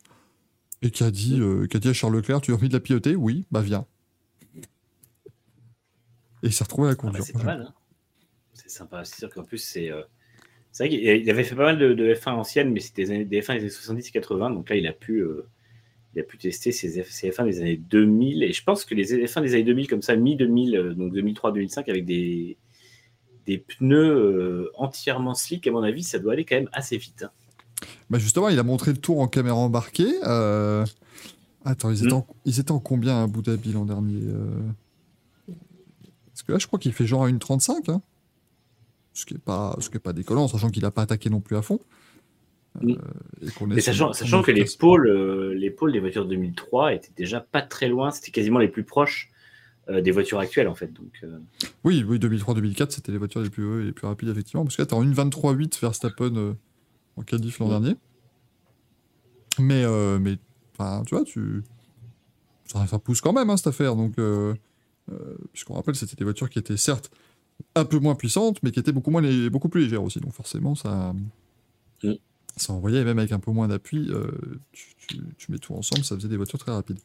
et 0.81 0.91
qui 0.91 1.03
a 1.03 1.09
dit, 1.11 1.39
euh, 1.39 1.65
qui 1.67 1.77
a 1.77 1.79
dit 1.79 1.87
à 1.89 1.93
Charles 1.93 2.15
Leclerc 2.15 2.41
Tu 2.41 2.51
as 2.51 2.55
envie 2.55 2.67
de 2.69 2.73
la 2.73 2.79
piloter? 2.79 3.15
Oui, 3.15 3.45
bah 3.51 3.61
viens. 3.61 3.85
Et 6.43 6.47
il 6.47 6.53
s'est 6.53 6.63
retrouvé 6.63 6.87
à 6.89 6.91
la 6.91 6.93
Ah 6.93 6.95
bah, 7.01 7.01
conduire. 7.09 7.23
c'est 7.25 7.33
pas 7.33 7.43
mal. 7.43 7.61
hein. 7.61 7.73
C'est 8.53 8.69
sympa. 8.69 9.03
C'est 9.05 9.17
sûr 9.19 9.29
qu'en 9.33 9.43
plus, 9.43 9.57
c'est. 9.57 9.91
euh, 9.91 10.03
C'est 10.77 10.87
vrai 10.87 10.89
qu'il 10.95 11.03
il 11.07 11.29
avait 11.31 11.43
fait 11.43 11.55
pas 11.55 11.63
mal 11.63 11.79
de, 11.79 11.93
de 11.95 12.13
F1 12.13 12.33
anciennes, 12.33 12.71
mais 12.71 12.79
c'était 12.81 13.03
des, 13.05 13.11
années- 13.11 13.25
des 13.25 13.41
F1 13.41 13.53
des 13.55 13.59
années 13.61 13.69
70 13.69 14.07
et 14.07 14.11
80. 14.11 14.51
Donc 14.51 14.69
là, 14.69 14.75
il 14.75 14.85
a 14.85 14.93
pu, 14.93 15.21
euh, 15.21 15.47
il 16.13 16.19
a 16.19 16.23
pu 16.23 16.37
tester 16.37 16.71
ses, 16.71 17.01
F- 17.01 17.09
ses 17.09 17.31
F1 17.31 17.45
des 17.45 17.61
années 17.61 17.77
2000. 17.77 18.43
Et 18.43 18.53
je 18.53 18.63
pense 18.63 18.85
que 18.85 18.93
les 18.93 19.25
F1 19.25 19.41
des 19.41 19.53
années 19.55 19.63
2000, 19.63 19.87
comme 19.87 20.03
ça, 20.03 20.15
mi-2000, 20.15 20.75
euh, 20.77 20.93
donc 20.93 21.13
2003-2005, 21.13 21.89
avec 21.89 22.05
des, 22.05 22.57
des 23.47 23.57
pneus 23.57 23.97
euh, 24.11 24.71
entièrement 24.75 25.33
slick, 25.33 25.65
à 25.65 25.71
mon 25.71 25.81
avis, 25.81 26.03
ça 26.03 26.19
doit 26.19 26.33
aller 26.33 26.45
quand 26.45 26.57
même 26.57 26.69
assez 26.73 26.97
vite. 26.97 27.23
hein. 27.23 27.31
Bah 28.11 28.19
justement, 28.19 28.49
il 28.49 28.59
a 28.59 28.63
montré 28.63 28.91
le 28.91 28.97
tour 28.97 29.19
en 29.19 29.27
caméra 29.27 29.55
embarquée. 29.57 30.13
Euh, 30.25 30.85
Attends, 31.65 31.89
ils 31.89 32.03
étaient, 32.05 32.13
Mm. 32.13 32.17
en... 32.17 32.27
ils 32.45 32.59
étaient 32.59 32.71
en 32.71 32.79
combien 32.79 33.17
à 33.17 33.23
Abu 33.23 33.41
Dhabi 33.41 33.73
l'an 33.73 33.85
dernier 33.85 34.21
Parce 35.47 36.43
que 36.43 36.51
là, 36.51 36.59
je 36.59 36.67
crois 36.67 36.77
qu'il 36.79 36.93
fait 36.93 37.05
genre 37.07 37.23
à 37.25 37.29
1,35. 37.29 37.91
Hein 37.91 38.01
ce 39.17 39.25
qui 39.25 39.33
n'est 39.33 39.39
pas, 39.39 39.75
ce 39.79 39.89
qui 39.89 39.97
est 39.97 39.99
pas 39.99 40.13
décollant, 40.13 40.47
sachant 40.47 40.69
qu'il 40.69 40.83
n'a 40.83 40.91
pas 40.91 41.01
attaqué 41.01 41.29
non 41.31 41.41
plus 41.41 41.55
à 41.57 41.63
fond. 41.63 41.79
Mm. 42.79 42.93
et 43.75 43.81
sachant, 43.81 44.13
sachant 44.13 44.43
que 44.43 44.51
les 44.51 44.65
pôles, 44.77 45.07
euh, 45.07 45.55
les 45.55 45.71
pôles 45.71 45.91
des 45.91 45.99
voitures 45.99 46.27
2003 46.27 46.93
étaient 46.93 47.11
déjà 47.17 47.39
pas 47.39 47.63
très 47.63 47.87
loin, 47.87 48.11
c'était 48.11 48.29
quasiment 48.29 48.59
les 48.59 48.67
plus 48.67 48.83
proches 48.83 49.31
euh, 49.89 50.01
des 50.01 50.11
voitures 50.11 50.37
actuelles 50.37 50.67
en 50.67 50.75
fait. 50.75 50.93
Donc, 50.93 51.11
euh, 51.23 51.39
Oui, 51.83 52.05
oui 52.07 52.19
2003-2004, 52.19 52.91
c'était 52.91 53.11
les 53.11 53.17
voitures 53.17 53.41
les 53.41 53.49
plus, 53.49 53.83
les 53.83 53.91
plus 53.91 54.05
rapides, 54.05 54.29
effectivement. 54.29 54.63
Parce 54.63 54.75
que 54.75 54.83
là, 54.83 54.85
t'es 54.85 54.93
en 54.93 55.03
1,23,8 55.03 55.81
Verstappen 55.81 56.35
euh, 56.35 56.53
en 57.15 57.23
qualif 57.23 57.57
l'an 57.57 57.65
Mm. 57.67 57.69
dernier. 57.71 57.95
Mais, 59.59 59.83
euh, 59.83 60.19
mais 60.19 60.37
enfin, 60.77 61.03
tu 61.07 61.15
vois, 61.15 61.23
tu... 61.23 61.63
Ça, 62.65 62.85
ça 62.85 62.99
pousse 62.99 63.21
quand 63.21 63.33
même, 63.33 63.49
hein, 63.49 63.57
cette 63.57 63.67
affaire. 63.67 63.95
Donc, 63.95 64.19
euh, 64.19 64.53
euh, 65.11 65.35
puisqu'on 65.53 65.73
rappelle, 65.73 65.95
c'était 65.95 66.15
des 66.17 66.25
voitures 66.25 66.49
qui 66.51 66.59
étaient 66.59 66.77
certes 66.77 67.09
un 67.75 67.85
peu 67.85 67.99
moins 67.99 68.15
puissantes, 68.15 68.61
mais 68.63 68.71
qui 68.71 68.79
étaient 68.79 68.91
beaucoup, 68.91 69.11
moins 69.11 69.21
lé- 69.21 69.49
beaucoup 69.49 69.69
plus 69.69 69.81
légères 69.83 70.03
aussi. 70.03 70.19
Donc, 70.19 70.33
forcément, 70.33 70.75
ça, 70.75 71.13
Mm. 72.03 72.13
ça 72.55 72.73
envoyait, 72.73 73.03
même 73.03 73.19
avec 73.19 73.31
un 73.31 73.39
peu 73.39 73.51
moins 73.51 73.67
d'appui, 73.67 74.07
euh, 74.11 74.31
tu, 74.71 74.93
tu- 74.97 75.17
tu 75.37 75.51
mets 75.51 75.57
tout 75.59 75.73
ensemble, 75.73 76.03
ça 76.03 76.15
faisait 76.15 76.27
des 76.27 76.37
voitures 76.37 76.59
très 76.59 76.71
rapides. 76.71 76.99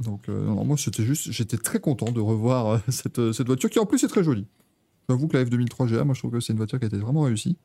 Donc, 0.00 0.28
euh, 0.28 0.44
non, 0.44 0.54
non, 0.56 0.64
moi, 0.64 0.76
c'était 0.76 1.04
juste, 1.04 1.30
j'étais 1.30 1.58
très 1.58 1.78
content 1.80 2.10
de 2.10 2.20
revoir 2.20 2.66
euh, 2.66 2.78
cette, 2.88 3.32
cette 3.32 3.46
voiture 3.46 3.70
qui, 3.70 3.78
en 3.78 3.86
plus, 3.86 4.02
est 4.04 4.08
très 4.08 4.24
jolie. 4.24 4.46
J'avoue 5.08 5.28
que 5.28 5.36
la 5.36 5.44
F2003 5.44 5.88
GA, 5.88 6.04
moi, 6.04 6.14
je 6.14 6.20
trouve 6.20 6.32
que 6.32 6.40
c'est 6.40 6.52
une 6.52 6.56
voiture 6.58 6.78
qui 6.78 6.84
a 6.84 6.88
été 6.88 6.96
vraiment 6.98 7.22
réussie. 7.22 7.56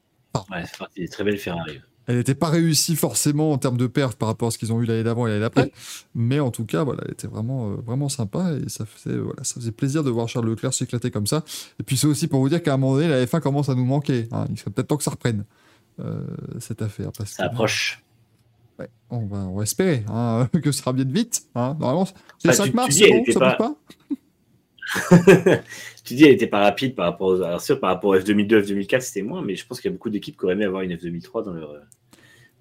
ouais, 0.51 0.65
c'est 0.65 0.77
parti 0.77 0.99
des 1.01 1.07
très 1.07 1.23
belles 1.23 1.37
Ferrari. 1.37 1.79
Elle 2.07 2.15
n'était 2.17 2.35
pas 2.35 2.49
réussie 2.49 2.95
forcément 2.95 3.51
en 3.51 3.57
termes 3.57 3.75
de 3.77 3.85
perf 3.85 4.15
par 4.15 4.29
rapport 4.29 4.47
à 4.47 4.51
ce 4.51 4.57
qu'ils 4.57 4.71
ont 4.71 4.81
eu 4.81 4.85
l'année 4.85 5.03
d'avant 5.03 5.27
et 5.27 5.29
l'année 5.29 5.41
d'après, 5.41 5.71
mais 6.15 6.39
en 6.39 6.51
tout 6.51 6.65
cas, 6.65 6.83
voilà, 6.83 7.01
elle 7.05 7.11
était 7.11 7.27
vraiment, 7.27 7.71
euh, 7.71 7.75
vraiment 7.85 8.07
sympa 8.09 8.53
et 8.53 8.69
ça 8.69 8.85
faisait, 8.85 9.17
voilà, 9.17 9.43
ça 9.43 9.55
faisait 9.55 9.71
plaisir 9.73 10.03
de 10.05 10.09
voir 10.09 10.29
Charles 10.29 10.47
Leclerc 10.47 10.73
s'éclater 10.73 11.11
comme 11.11 11.27
ça. 11.27 11.43
Et 11.79 11.83
puis 11.83 11.97
c'est 11.97 12.07
aussi 12.07 12.27
pour 12.27 12.39
vous 12.39 12.47
dire 12.49 12.63
qu'à 12.63 12.73
un 12.73 12.77
moment 12.77 12.95
donné, 12.95 13.09
la 13.09 13.25
F1 13.25 13.41
commence 13.41 13.67
à 13.69 13.75
nous 13.75 13.83
manquer. 13.85 14.27
hein. 14.31 14.45
Il 14.49 14.57
serait 14.57 14.71
peut-être 14.71 14.87
temps 14.87 14.97
que 14.97 15.03
ça 15.03 15.11
reprenne 15.11 15.43
euh, 15.99 16.21
cette 16.59 16.81
affaire. 16.81 17.11
Parce 17.11 17.31
Ça 17.31 17.43
approche. 17.45 18.01
ouais, 18.79 18.87
on, 19.09 19.25
va, 19.25 19.39
on 19.39 19.57
va 19.57 19.63
espérer 19.63 20.05
hein, 20.07 20.47
que 20.63 20.71
ça 20.71 20.89
revienne 20.91 21.11
vite. 21.11 21.43
Hein. 21.55 21.75
Normalement, 21.79 22.05
c'est 22.05 22.47
le 22.47 22.49
Bah, 22.49 22.53
5 22.53 22.63
tu- 22.63 22.69
tu 22.69 22.75
mars, 22.77 22.95
dis, 22.95 23.09
bon, 23.11 23.33
ça 23.33 23.39
pas- 23.39 23.49
bouge 23.49 23.57
pas? 23.57 23.75
tu 26.03 26.15
dis, 26.15 26.23
elle 26.23 26.31
était 26.33 26.47
pas 26.47 26.59
rapide 26.61 26.95
par 26.95 27.05
rapport 27.05 27.27
aux. 27.27 27.41
Alors, 27.41 27.61
sûr, 27.61 27.79
par 27.79 27.89
rapport 27.91 28.11
au 28.11 28.17
F2002, 28.17 28.63
F2004, 28.65 29.01
c'était 29.01 29.21
moins, 29.21 29.41
mais 29.41 29.55
je 29.55 29.65
pense 29.65 29.81
qu'il 29.81 29.89
y 29.89 29.93
a 29.93 29.95
beaucoup 29.95 30.09
d'équipes 30.09 30.37
qui 30.37 30.43
auraient 30.45 30.53
aimé 30.53 30.65
avoir 30.65 30.81
une 30.83 30.93
F2003 30.93 31.43
dans 31.43 31.53
leur, 31.53 31.73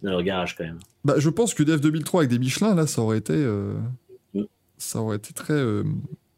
dans 0.03 0.11
leur 0.11 0.23
garage 0.23 0.57
quand 0.57 0.65
même. 0.65 0.79
Bah, 1.05 1.15
je 1.19 1.29
pense 1.31 1.55
que 1.55 1.62
des 1.62 1.77
F2003 1.77 2.19
avec 2.19 2.31
des 2.31 2.39
Michelin, 2.39 2.75
là, 2.75 2.87
ça 2.87 3.01
aurait 3.03 3.19
été, 3.19 3.35
euh, 3.35 3.75
Mm. 4.35 4.43
ça 4.79 5.01
aurait 5.01 5.17
été 5.19 5.33
très, 5.33 5.55
euh, 5.55 5.85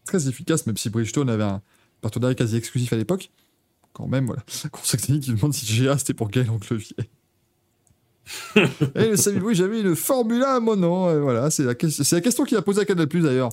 très 0.04 0.28
efficace, 0.28 0.66
même 0.66 0.76
si 0.76 0.90
Bridgestone 0.90 1.30
avait 1.30 1.44
un 1.44 1.62
partenariat 2.00 2.34
quasi 2.34 2.56
exclusif 2.56 2.92
à 2.92 2.96
l'époque. 2.96 3.30
Quand 3.94 4.06
même, 4.06 4.26
voilà. 4.26 4.42
Conseil 4.70 5.00
technique 5.00 5.22
qui 5.24 5.32
demande 5.32 5.54
si 5.54 5.64
GA 5.82 5.96
c'était 5.98 6.14
pour 6.14 6.28
Gaël 6.28 6.50
Enclevier. 6.50 6.96
Et 8.94 9.16
savez-vous, 9.16 9.54
j'avais 9.54 9.80
une 9.80 9.96
Formule 9.96 10.42
1 10.42 10.46
à 10.56 10.60
mon 10.60 10.76
nom. 10.76 11.08
euh, 11.08 11.20
voilà, 11.20 11.50
c'est 11.50 11.64
la, 11.64 11.74
que- 11.74 11.86
la 12.14 12.20
question 12.20 12.44
qu'il 12.44 12.56
a 12.58 12.62
posée 12.62 12.82
à 12.82 12.84
Canal 12.84 13.08
Plus 13.08 13.22
d'ailleurs. 13.22 13.48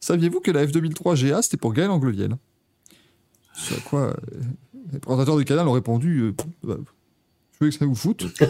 Saviez-vous 0.00 0.40
que 0.40 0.50
la 0.50 0.66
F2003 0.66 1.28
GA 1.28 1.42
c'était 1.42 1.58
pour 1.58 1.72
Gaël 1.74 1.90
Angleviel 1.90 2.36
C'est 3.54 3.76
à 3.76 3.80
quoi 3.80 4.00
euh, 4.08 4.14
les 4.92 4.98
présentateurs 4.98 5.36
du 5.36 5.44
canal 5.44 5.68
ont 5.68 5.72
répondu 5.72 6.20
euh, 6.20 6.32
bah, 6.62 6.76
Je 7.52 7.64
veux 7.64 7.70
que 7.70 7.76
ça 7.76 7.84
vous 7.84 7.94
foute. 7.94 8.22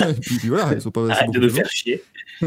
et 0.00 0.14
puis, 0.14 0.38
puis 0.38 0.48
voilà, 0.48 0.74
ils 0.74 0.80
sont 0.80 0.90
pas 0.90 1.08
Arrête 1.08 1.30
de 1.30 1.40
long. 1.40 1.54
faire 1.54 1.70
chier. 1.70 2.02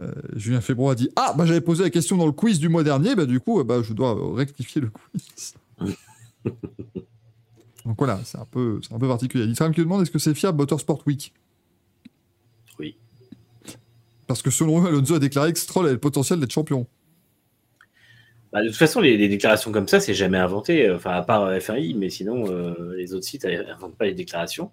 Euh, 0.00 0.12
Julien 0.36 0.60
Fébron 0.60 0.90
a 0.90 0.94
dit 0.94 1.10
Ah, 1.16 1.34
bah 1.36 1.44
j'avais 1.44 1.60
posé 1.60 1.82
la 1.82 1.90
question 1.90 2.16
dans 2.16 2.26
le 2.26 2.30
quiz 2.30 2.60
du 2.60 2.68
mois 2.68 2.84
dernier, 2.84 3.16
bah 3.16 3.26
du 3.26 3.40
coup, 3.40 3.64
bah, 3.64 3.82
je 3.82 3.92
dois 3.92 4.16
rectifier 4.32 4.80
le 4.80 4.90
quiz. 4.90 5.54
Donc 7.84 7.98
voilà, 7.98 8.20
c'est 8.22 8.38
un 8.38 8.44
peu, 8.44 8.78
c'est 8.86 8.94
un 8.94 8.98
peu 9.00 9.08
particulier. 9.08 9.42
Il 9.42 9.46
y 9.46 9.48
a 9.48 9.52
Ditram 9.52 9.74
qui 9.74 9.80
demande 9.80 10.02
est-ce 10.02 10.12
que 10.12 10.20
c'est 10.20 10.34
fiable 10.34 10.56
Motorsport 10.56 11.02
Week? 11.04 11.34
Oui. 12.78 12.96
Parce 14.28 14.40
que 14.40 14.52
selon 14.52 14.84
eux, 14.84 14.86
Alonso 14.86 15.14
a 15.14 15.18
déclaré 15.18 15.52
que 15.52 15.58
Stroll 15.58 15.86
avait 15.86 15.94
le 15.94 16.00
potentiel 16.00 16.38
d'être 16.38 16.52
champion. 16.52 16.86
Bah, 18.52 18.62
de 18.62 18.68
toute 18.68 18.76
façon, 18.76 19.00
les, 19.00 19.16
les 19.18 19.28
déclarations 19.28 19.72
comme 19.72 19.88
ça, 19.88 20.00
c'est 20.00 20.14
jamais 20.14 20.38
inventé. 20.38 20.86
euh, 20.86 20.96
Enfin, 20.96 21.10
à 21.12 21.22
part 21.22 21.42
euh, 21.44 21.60
FAI, 21.60 21.92
mais 21.94 22.08
sinon, 22.08 22.50
euh, 22.50 22.94
les 22.96 23.12
autres 23.12 23.26
sites 23.26 23.44
n'inventent 23.44 23.96
pas 23.98 24.06
les 24.06 24.14
déclarations. 24.14 24.70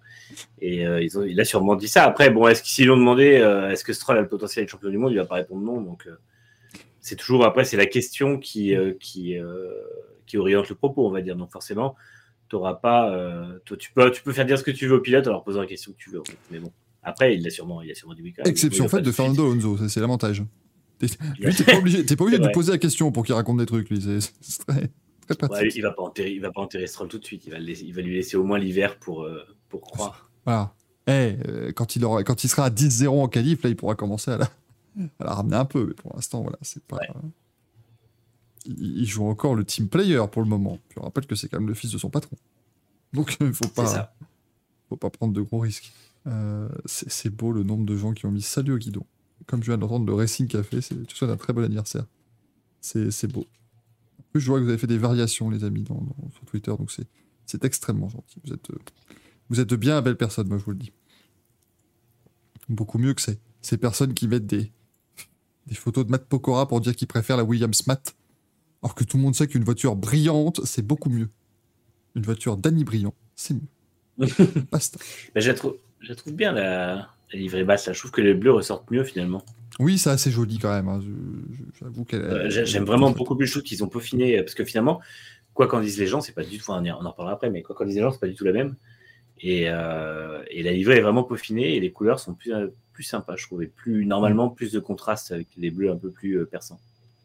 Et 0.62 0.86
euh, 0.86 1.02
ils 1.02 1.18
ont, 1.18 1.22
il 1.24 1.38
a 1.40 1.44
sûrement 1.44 1.76
dit 1.76 1.88
ça. 1.88 2.04
Après, 2.04 2.30
bon, 2.30 2.48
est-ce 2.48 2.62
que 2.62 2.68
s'ils 2.68 2.86
l'ont 2.86 2.96
demandé, 2.96 3.36
euh, 3.36 3.70
est-ce 3.70 3.84
que 3.84 3.92
Stroll 3.92 4.16
a 4.16 4.20
le 4.22 4.28
potentiel 4.28 4.64
d'être 4.64 4.70
champion 4.70 4.88
du 4.88 4.96
monde 4.98 5.12
Il 5.12 5.18
va 5.18 5.26
pas 5.26 5.34
répondre 5.36 5.62
non. 5.62 5.80
Donc, 5.82 6.08
c'est 7.00 7.16
toujours 7.16 7.44
après, 7.44 7.64
c'est 7.64 7.76
la 7.76 7.86
question 7.86 8.38
qui 8.38 8.74
qui 8.98 9.36
qui 10.26 10.38
oriente 10.38 10.68
le 10.68 10.74
propos, 10.74 11.06
on 11.06 11.10
va 11.10 11.20
dire. 11.20 11.36
Donc, 11.36 11.52
forcément, 11.52 11.94
t'auras 12.48 12.74
pas. 12.74 13.14
toi, 13.66 13.76
tu 13.76 13.92
peux 13.92 14.10
tu 14.10 14.22
peux 14.22 14.32
faire 14.32 14.46
dire 14.46 14.58
ce 14.58 14.64
que 14.64 14.70
tu 14.70 14.86
veux 14.86 14.96
au 14.96 15.00
pilote 15.00 15.26
en 15.28 15.32
leur 15.32 15.44
posant 15.44 15.60
la 15.60 15.66
question 15.66 15.92
que 15.92 15.98
tu 15.98 16.10
veux. 16.10 16.20
en 16.20 16.24
fait. 16.24 16.36
Mais 16.50 16.58
bon, 16.58 16.72
après, 17.02 17.36
il 17.36 17.46
a 17.46 17.50
sûrement 17.50 17.82
il 17.82 17.90
a 17.90 17.94
sûrement 17.94 18.14
dit 18.14 18.22
oui 18.22 18.32
quand 18.32 18.42
même. 18.44 18.50
Exception 18.50 18.88
faite 18.88 19.00
de 19.02 19.12
suite. 19.12 19.16
Fernando 19.16 19.52
Alonso, 19.52 19.88
c'est 19.88 20.00
l'avantage. 20.00 20.42
Lui, 21.38 21.54
t'es 21.54 21.64
pas 21.64 21.76
obligé, 21.78 22.04
pas 22.04 22.14
de 22.14 22.36
lui 22.46 22.52
poser 22.52 22.72
la 22.72 22.78
question 22.78 23.12
pour 23.12 23.24
qu'il 23.24 23.34
raconte 23.34 23.58
des 23.58 23.66
trucs, 23.66 23.90
lui. 23.90 24.00
C'est 24.00 24.64
très, 24.66 24.90
très 25.26 25.34
pratique. 25.48 25.50
Ouais, 25.50 25.68
il 25.74 25.82
va 25.82 25.92
pas 25.92 26.02
enterrer, 26.02 26.32
il 26.32 26.40
va 26.40 26.50
pas 26.50 26.62
enterrer 26.62 26.86
Stroll 26.86 27.08
tout 27.08 27.18
de 27.18 27.24
suite. 27.24 27.44
Il 27.46 27.52
va, 27.52 27.58
le 27.58 27.64
laisser- 27.66 27.84
il 27.84 27.92
va 27.94 28.02
lui 28.02 28.14
laisser 28.14 28.36
au 28.36 28.44
moins 28.44 28.58
l'hiver 28.58 28.98
pour, 28.98 29.22
euh, 29.24 29.42
pour 29.68 29.82
croire. 29.82 30.30
Voilà. 30.44 30.74
Eh, 31.08 31.36
euh, 31.46 31.72
quand, 31.72 31.96
il 31.96 32.04
aura, 32.04 32.24
quand 32.24 32.42
il 32.44 32.48
sera 32.48 32.64
à 32.64 32.70
10-0 32.70 33.22
en 33.22 33.28
qualif, 33.28 33.62
là, 33.62 33.68
il 33.70 33.76
pourra 33.76 33.94
commencer 33.94 34.30
à 34.30 34.38
la, 34.38 34.50
à 35.20 35.24
la 35.24 35.34
ramener 35.34 35.56
un 35.56 35.64
peu. 35.66 35.86
Mais 35.86 35.94
pour 35.94 36.12
l'instant, 36.14 36.42
voilà, 36.42 36.58
c'est 36.62 36.82
pas. 36.82 36.96
Ouais. 36.96 37.08
Il, 38.64 38.98
il 38.98 39.06
joue 39.06 39.26
encore 39.26 39.54
le 39.54 39.64
team 39.64 39.88
player 39.88 40.22
pour 40.32 40.42
le 40.42 40.48
moment. 40.48 40.78
On 40.96 41.02
rappelle 41.02 41.26
que 41.26 41.34
c'est 41.34 41.48
quand 41.48 41.58
même 41.58 41.68
le 41.68 41.74
fils 41.74 41.92
de 41.92 41.98
son 41.98 42.10
patron. 42.10 42.36
Donc 43.12 43.36
il 43.40 43.52
faut 43.52 43.68
pas, 43.68 44.12
faut 44.88 44.96
pas 44.96 45.10
prendre 45.10 45.32
de 45.32 45.40
gros 45.42 45.60
risques. 45.60 45.92
Euh, 46.26 46.68
c'est 46.86 47.30
beau 47.30 47.52
le 47.52 47.62
nombre 47.62 47.84
de 47.84 47.96
gens 47.96 48.12
qui 48.12 48.26
ont 48.26 48.32
mis 48.32 48.42
salut 48.42 48.72
au 48.72 48.78
guidon. 48.78 49.04
Comme 49.46 49.62
je 49.62 49.70
viens 49.70 49.78
d'entendre 49.78 50.06
le 50.06 50.14
Racing 50.14 50.48
Café, 50.48 50.80
c'est- 50.80 51.06
tu 51.06 51.14
souhaites 51.16 51.30
un 51.30 51.36
très 51.36 51.52
bon 51.52 51.62
anniversaire. 51.64 52.06
C'est 52.80 53.10
c'est 53.10 53.28
beau. 53.28 53.46
En 54.18 54.22
plus, 54.32 54.40
je 54.40 54.46
vois 54.48 54.58
que 54.58 54.64
vous 54.64 54.70
avez 54.70 54.78
fait 54.78 54.86
des 54.86 54.98
variations, 54.98 55.50
les 55.50 55.64
amis, 55.64 55.82
dans, 55.82 55.94
dans- 55.94 56.30
sur 56.32 56.44
Twitter, 56.46 56.70
donc 56.78 56.90
c'est 56.90 57.06
c'est 57.46 57.64
extrêmement 57.64 58.08
gentil. 58.08 58.40
Vous 58.44 58.52
êtes, 58.52 58.70
euh, 58.70 58.78
vous 59.50 59.60
êtes 59.60 59.68
de 59.68 59.76
bien 59.76 60.02
belles 60.02 60.16
personnes, 60.16 60.48
moi 60.48 60.58
je 60.58 60.64
vous 60.64 60.72
le 60.72 60.78
dis. 60.78 60.92
Beaucoup 62.68 62.98
mieux 62.98 63.14
que 63.14 63.22
ces, 63.22 63.38
ces 63.62 63.76
personnes 63.78 64.14
qui 64.14 64.26
mettent 64.26 64.46
des, 64.46 64.72
des 65.68 65.74
photos 65.76 66.04
de 66.06 66.10
Matt 66.10 66.24
Pokora 66.26 66.66
pour 66.66 66.80
dire 66.80 66.96
qu'ils 66.96 67.06
préfèrent 67.06 67.36
la 67.36 67.44
Williams 67.44 67.86
Matt, 67.86 68.16
alors 68.82 68.94
que 68.96 69.04
tout 69.04 69.16
le 69.16 69.22
monde 69.22 69.36
sait 69.36 69.46
qu'une 69.46 69.62
voiture 69.62 69.94
brillante, 69.94 70.60
c'est 70.64 70.82
beaucoup 70.82 71.08
mieux. 71.10 71.28
Une 72.16 72.22
voiture 72.22 72.56
d'Annie 72.56 72.82
Brillant, 72.84 73.14
c'est 73.36 73.54
mieux. 73.54 73.68
Basta. 74.72 74.98
Je, 75.36 75.46
la 75.48 75.54
trouve, 75.54 75.76
je 76.00 76.08
la 76.08 76.14
trouve 76.16 76.32
bien 76.32 76.50
la, 76.50 77.14
la 77.32 77.38
livrée 77.38 77.64
basse. 77.64 77.86
Là. 77.86 77.92
Je 77.92 77.98
trouve 77.98 78.10
que 78.12 78.20
les 78.20 78.34
bleus 78.34 78.52
ressortent 78.52 78.90
mieux 78.90 79.04
finalement. 79.04 79.44
Oui, 79.78 79.98
c'est 79.98 80.10
assez 80.10 80.30
joli 80.30 80.58
quand 80.58 80.70
même. 80.72 80.88
hein. 80.88 81.00
J'avoue 81.80 82.04
qu'elle. 82.04 82.22
Euh, 82.22 82.50
j'ai- 82.50 82.64
J'aime 82.66 82.84
vraiment 82.84 83.10
beaucoup 83.10 83.36
plus. 83.36 83.46
Je 83.46 83.52
trouve 83.52 83.62
qu'ils 83.62 83.84
ont 83.84 83.88
peaufiné. 83.88 84.38
euh, 84.38 84.42
Parce 84.42 84.54
que 84.54 84.64
finalement, 84.64 85.00
quoi 85.54 85.66
qu'en 85.66 85.80
disent 85.80 85.98
les 85.98 86.06
gens, 86.06 86.20
c'est 86.20 86.32
pas 86.32 86.44
du 86.44 86.58
tout. 86.58 86.64
on 86.70 86.74
en 86.74 87.10
reparlera 87.10 87.32
après, 87.32 87.50
mais 87.50 87.62
quoi 87.62 87.74
qu'en 87.76 87.84
disent 87.84 87.96
les 87.96 88.02
gens, 88.02 88.10
c'est 88.12 88.20
pas 88.20 88.28
du 88.28 88.34
tout 88.34 88.44
la 88.44 88.52
même. 88.52 88.76
Et, 89.40 89.64
euh, 89.68 90.42
et 90.50 90.62
la 90.62 90.72
livrée 90.72 90.96
est 90.96 91.02
vraiment 91.02 91.22
peaufinée 91.24 91.76
et 91.76 91.80
les 91.80 91.92
couleurs 91.92 92.20
sont 92.20 92.32
plus, 92.32 92.54
euh, 92.54 92.68
plus 92.94 93.02
sympas, 93.02 93.36
je 93.36 93.44
trouve. 93.46 93.62
Et 93.62 93.66
plus, 93.66 94.06
normalement, 94.06 94.48
plus 94.48 94.72
de 94.72 94.78
contraste 94.80 95.30
avec 95.30 95.48
les 95.58 95.70
bleus 95.70 95.90
un 95.90 95.96
peu 95.96 96.10
plus 96.10 96.38
euh, 96.38 96.46
perçants. 96.46 96.80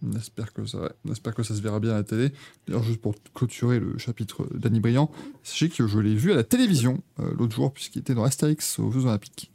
On 0.06 0.12
espère 0.18 0.52
que 0.52 0.66
ça, 0.66 0.92
on 1.06 1.12
espère 1.12 1.34
que 1.36 1.44
ça 1.44 1.56
se 1.56 1.62
verra 1.62 1.80
bien 1.80 1.92
à 1.92 1.98
la 1.98 2.04
télé. 2.04 2.32
D'ailleurs, 2.68 2.84
juste 2.84 3.00
pour 3.00 3.14
clôturer 3.34 3.80
le 3.80 3.98
chapitre 4.00 4.46
d'Annie 4.54 4.80
Briand, 4.82 5.10
sachez 5.44 5.70
que 5.70 5.86
je 5.88 6.00
l'ai 6.00 6.16
vu 6.16 6.32
à 6.34 6.36
la 6.36 6.44
télévision 6.44 7.02
euh, 7.20 7.32
l'autre 7.38 7.56
jour, 7.56 7.72
puisqu'il 7.72 8.00
était 8.00 8.16
dans 8.16 8.24
Astérix 8.24 8.80
aux 8.80 8.92
Jeux 8.92 9.06
Olympiques. 9.06 9.52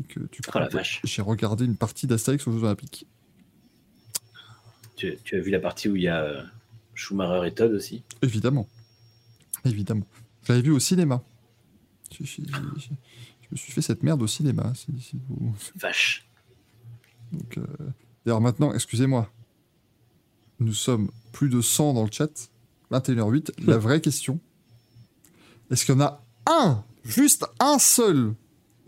Et 0.00 0.04
que 0.04 0.20
Oh 0.54 0.78
j'ai 1.04 1.22
regardé 1.22 1.64
une 1.64 1.76
partie 1.76 2.06
d'Astérix 2.06 2.46
aux 2.46 2.52
Jeux 2.52 2.64
Olympiques. 2.64 3.06
Tu, 4.96 5.16
tu 5.24 5.36
as 5.36 5.40
vu 5.40 5.50
la 5.50 5.60
partie 5.60 5.88
où 5.88 5.96
il 5.96 6.02
y 6.02 6.08
a 6.08 6.22
euh, 6.22 6.42
Schumacher 6.94 7.46
et 7.48 7.52
Todd 7.54 7.72
aussi? 7.72 8.02
Évidemment. 8.22 8.68
Évidemment. 9.64 10.06
Je 10.44 10.52
l'avais 10.52 10.62
vu 10.62 10.70
au 10.72 10.78
cinéma. 10.80 11.22
Je, 12.12 12.24
je- 12.24 12.42
je- 12.42 12.88
je 13.42 13.48
me 13.52 13.56
suis 13.56 13.72
fait 13.72 13.82
cette 13.82 14.02
merde 14.02 14.22
au 14.22 14.26
cinéma. 14.26 14.72
si- 14.74 15.00
si 15.00 15.18
vous- 15.28 15.54
Vache. 15.76 16.26
Donc, 17.32 17.58
euh, 17.58 17.66
D'ailleurs, 18.26 18.40
maintenant, 18.42 18.72
excusez-moi, 18.74 19.32
nous 20.58 20.74
sommes 20.74 21.10
plus 21.32 21.48
de 21.48 21.62
100 21.62 21.94
dans 21.94 22.04
le 22.04 22.10
chat, 22.12 22.50
21h08. 22.90 23.52
La 23.66 23.78
vraie 23.78 24.02
question, 24.02 24.38
est-ce 25.70 25.86
qu'il 25.86 25.94
y 25.94 25.96
en 25.98 26.02
a 26.02 26.22
un, 26.46 26.84
juste 27.02 27.46
un 27.60 27.78
seul, 27.78 28.34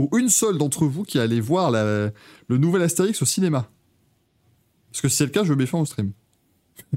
ou 0.02 0.18
une 0.18 0.28
seule 0.28 0.58
d'entre 0.58 0.86
vous 0.86 1.02
qui 1.04 1.18
allait 1.18 1.40
voir 1.40 1.70
la- 1.70 2.10
le 2.48 2.58
nouvel 2.58 2.82
Astérix 2.82 3.20
au 3.22 3.24
cinéma 3.24 3.68
Parce 4.90 5.00
que 5.02 5.08
si 5.08 5.16
c'est 5.16 5.24
le 5.24 5.30
cas, 5.30 5.44
je 5.44 5.52
mets 5.54 5.66
fin 5.66 5.78
au 5.78 5.84
stream. 5.86 6.12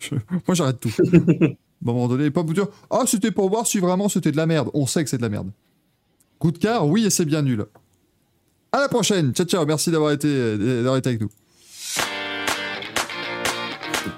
Je- 0.00 0.14
moi, 0.46 0.54
j'arrête 0.54 0.78
tout. 0.80 0.92
À 1.02 1.90
un 1.90 1.94
moment 1.94 2.08
donné, 2.08 2.30
pas 2.30 2.42
vous 2.42 2.52
dire 2.52 2.66
Ah, 2.90 3.04
c'était 3.06 3.30
pour 3.30 3.48
voir 3.48 3.66
si 3.66 3.78
vraiment 3.78 4.08
c'était 4.10 4.30
de 4.32 4.36
la 4.36 4.44
merde. 4.46 4.68
On 4.74 4.86
sait 4.86 5.02
que 5.02 5.08
c'est 5.08 5.16
de 5.16 5.22
la 5.22 5.30
merde. 5.30 5.50
Coup 6.38 6.50
de 6.52 6.58
cœur, 6.58 6.86
oui, 6.86 7.06
et 7.06 7.10
c'est 7.10 7.24
bien 7.24 7.40
nul. 7.40 7.64
À 8.72 8.80
la 8.80 8.88
prochaine. 8.88 9.32
Ciao, 9.32 9.46
ciao. 9.46 9.64
Merci 9.64 9.90
d'avoir 9.90 10.12
été, 10.12 10.58
d'avoir 10.58 10.98
été 10.98 11.08
avec 11.08 11.22
nous. 11.22 11.30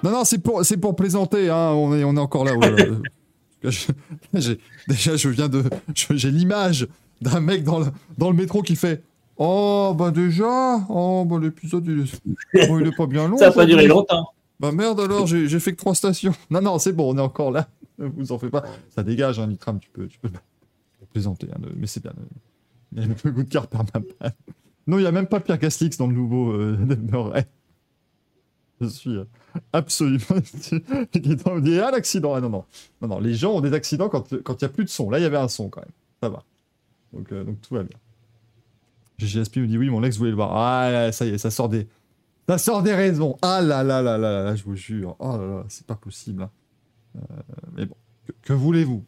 Non, 0.02 0.10
non, 0.10 0.24
c'est 0.24 0.38
pour, 0.38 0.64
c'est 0.64 0.76
pour 0.76 0.96
plaisanter. 0.96 1.50
Hein. 1.50 1.70
On, 1.74 1.94
est, 1.96 2.02
on 2.04 2.16
est 2.16 2.20
encore 2.20 2.44
là. 2.44 2.56
ouais, 2.56 2.74
déjà, 4.88 5.16
je 5.16 5.28
viens 5.28 5.48
de. 5.48 5.62
J'ai 5.94 6.30
l'image 6.32 6.88
d'un 7.22 7.40
mec 7.40 7.64
dans 7.64 7.80
le, 7.80 7.86
dans 8.18 8.30
le 8.30 8.36
métro 8.36 8.62
qui 8.62 8.76
fait 8.76 9.02
Oh, 9.36 9.94
bah 9.96 10.10
déjà 10.10 10.80
Oh, 10.88 11.24
bah 11.26 11.38
l'épisode, 11.40 11.86
il 11.86 12.00
est, 12.00 12.68
bon, 12.68 12.78
il 12.78 12.86
est 12.86 12.96
pas 12.96 13.06
bien 13.06 13.28
long. 13.28 13.36
Ça 13.38 13.46
n'a 13.46 13.52
pas 13.52 13.66
duré 13.66 13.86
longtemps. 13.86 14.28
Bah 14.60 14.70
merde 14.72 15.00
alors, 15.00 15.26
j'ai 15.26 15.60
fait 15.60 15.72
que 15.72 15.78
trois 15.78 15.94
stations. 15.94 16.34
Non, 16.50 16.60
non, 16.60 16.78
c'est 16.78 16.92
bon, 16.92 17.12
on 17.12 17.18
est 17.18 17.22
encore 17.22 17.50
là. 17.50 17.68
Vous 17.98 18.32
en 18.32 18.38
faites 18.38 18.50
pas. 18.50 18.64
Ça 18.90 19.02
dégage, 19.02 19.38
hein, 19.38 19.46
Nitram, 19.46 19.80
tu 19.80 19.88
peux, 19.90 20.06
tu 20.06 20.18
peux 20.18 20.28
plaisanter. 21.12 21.48
hein, 21.52 21.60
mais 21.76 21.86
c'est 21.86 22.02
bien. 22.02 22.12
Il 22.94 23.00
y 23.00 23.04
a 23.04 23.06
le 23.08 23.14
coup 23.14 23.42
de 23.42 23.48
cœur 23.48 23.66
permanent. 23.66 24.04
Non, 24.86 24.98
il 24.98 25.02
n'y 25.02 25.06
a 25.06 25.12
même 25.12 25.26
pas 25.26 25.40
Pierre 25.40 25.58
Gaslix 25.58 25.96
dans 25.96 26.06
le 26.06 26.14
nouveau 26.14 26.52
euh. 26.52 26.76
Je 28.80 28.86
suis 28.86 29.16
euh, 29.16 29.24
absolument. 29.72 30.24
Il 31.14 31.68
y 31.68 31.78
a 31.78 31.88
un 31.88 31.92
accident. 31.92 32.34
Ah 32.34 32.40
non, 32.40 32.50
non. 32.50 32.64
Non, 33.00 33.08
non, 33.08 33.20
les 33.20 33.34
gens 33.34 33.52
ont 33.52 33.60
des 33.60 33.72
accidents 33.74 34.08
quand 34.08 34.30
il 34.32 34.38
n'y 34.38 34.64
a 34.64 34.68
plus 34.68 34.84
de 34.84 34.88
son. 34.90 35.08
Là, 35.08 35.18
il 35.18 35.22
y 35.22 35.24
avait 35.24 35.36
un 35.36 35.48
son 35.48 35.68
quand 35.68 35.80
même. 35.80 35.90
Ça 36.20 36.28
va. 36.28 36.42
Donc, 37.12 37.30
euh, 37.32 37.44
donc 37.44 37.60
tout 37.60 37.74
va 37.74 37.82
bien. 37.82 37.98
GGSP 39.18 39.58
me 39.58 39.66
dit 39.66 39.78
oui, 39.78 39.90
mon 39.90 40.02
ex 40.02 40.16
voulait 40.16 40.30
le 40.30 40.36
voir. 40.36 40.56
Ah, 40.56 40.90
là, 40.90 41.12
ça 41.12 41.26
y 41.26 41.30
est, 41.30 41.38
ça 41.38 41.50
sort 41.50 41.68
des. 41.68 41.86
Ça 42.48 42.58
sort 42.58 42.82
des 42.82 42.94
raisons. 42.94 43.36
Ah 43.42 43.60
là 43.60 43.82
là 43.84 44.02
là 44.02 44.18
là 44.18 44.32
là, 44.32 44.44
là, 44.44 44.56
je 44.56 44.64
vous 44.64 44.74
jure. 44.74 45.16
Oh 45.20 45.36
là 45.36 45.46
là, 45.46 45.64
c'est 45.68 45.86
pas 45.86 45.94
possible. 45.94 46.42
hein. 46.42 46.50
Euh, 47.16 47.20
mais 47.74 47.86
bon, 47.86 47.94
que, 48.42 48.52
voulez-vous? 48.52 49.04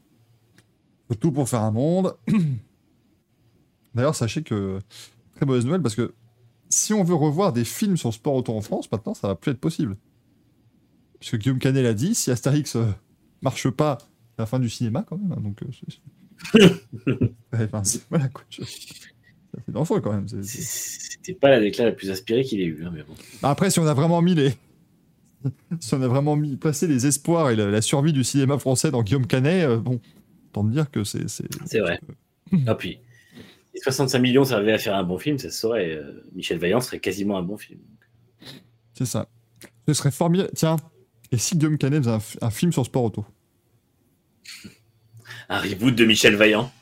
Tout 1.21 1.33
pour 1.33 1.49
faire 1.49 1.63
un 1.63 1.71
monde. 1.71 2.17
D'ailleurs, 3.95 4.15
sachez 4.15 4.43
que 4.43 4.79
très 5.35 5.47
mauvaise 5.47 5.65
nouvelle 5.65 5.83
parce 5.83 5.95
que 5.95 6.13
si 6.69 6.93
on 6.93 7.05
veut 7.05 7.15
revoir 7.15 7.53
des 7.53 7.65
films 7.65 7.97
sur 7.97 8.13
sport 8.13 8.35
auto 8.35 8.53
en 8.57 8.61
France, 8.61 8.91
maintenant, 8.91 9.15
ça 9.15 9.29
va 9.29 9.35
plus 9.37 9.53
être 9.53 9.61
possible. 9.61 9.97
Puisque 11.21 11.39
Guillaume 11.39 11.59
Canet 11.59 11.83
l'a 11.85 11.95
dit, 11.95 12.15
si 12.15 12.31
Astérix 12.31 12.75
euh, 12.77 12.87
marche 13.43 13.71
pas, 13.71 13.99
c'est 14.01 14.39
la 14.41 14.47
fin 14.47 14.59
du 14.59 14.69
cinéma 14.69 15.05
quand 15.09 15.17
même. 15.17 15.33
hein, 15.33 15.41
donc, 15.41 15.63
euh, 15.63 15.67
Ouais, 16.55 17.69
c'est- 17.85 18.03
dangereux 19.69 20.01
quand 20.01 20.13
même. 20.13 20.27
C'était 20.43 21.35
pas 21.35 21.49
la 21.51 21.61
déclaration 21.61 21.85
la 21.87 21.93
plus 21.93 22.11
aspirée 22.11 22.45
qu'il 22.45 22.61
ait 22.61 22.65
eue, 22.67 22.85
hein, 22.85 22.91
mais 22.95 23.03
bon. 23.03 23.15
Après, 23.43 23.71
si 23.71 23.79
on 23.79 23.87
a 23.87 23.95
vraiment 23.95 24.21
mis 24.23 24.35
les. 24.35 24.53
si 25.81 25.95
on 25.95 26.03
a 26.03 26.09
vraiment 26.09 26.37
mis, 26.37 26.57
placé 26.57 26.87
les 26.87 27.07
espoirs 27.07 27.51
et 27.51 27.57
la, 27.57 27.71
la 27.71 27.81
survie 27.83 28.13
du 28.13 28.25
cinéma 28.25 28.59
français 28.59 28.91
dans 28.91 29.03
Guillaume 29.03 29.27
Canet, 29.27 29.65
euh, 29.69 29.77
bon, 29.79 30.01
tant 30.53 30.65
de 30.65 30.73
dire 30.73 30.91
que 30.91 31.05
c'est. 31.05 31.29
C'est 31.29 31.81
vrai. 31.81 32.01
Ah, 32.67 32.75
puis, 32.75 32.99
les 33.75 33.81
65 33.81 34.19
millions, 34.19 34.45
ça 34.45 34.57
avait 34.59 34.73
à 34.73 34.79
faire 34.79 34.95
un 34.97 35.05
bon 35.05 35.19
film, 35.19 35.39
ça 35.39 35.51
se 35.51 35.59
saurait. 35.59 35.91
euh, 35.93 36.25
Michel 36.35 36.59
Vaillant 36.59 36.81
serait 36.81 37.01
quasiment 37.01 37.39
un 37.39 37.43
bon 37.43 37.57
film. 37.57 37.81
c'est 38.95 39.07
ça. 39.07 39.29
Ce 39.89 39.95
serait 39.95 40.11
formidable. 40.11 40.51
Tiens, 40.55 40.77
et 41.33 41.39
si 41.39 41.57
Guillaume 41.57 41.79
Canet 41.79 42.03
faisait 42.05 42.15
un, 42.43 42.47
un 42.47 42.51
film 42.51 42.73
sur 42.73 42.85
sport 42.85 43.05
auto? 43.05 43.25
Un 45.49 45.59
reboot 45.61 45.95
de 45.95 46.05
Michel 46.05 46.37
Vaillant. 46.37 46.71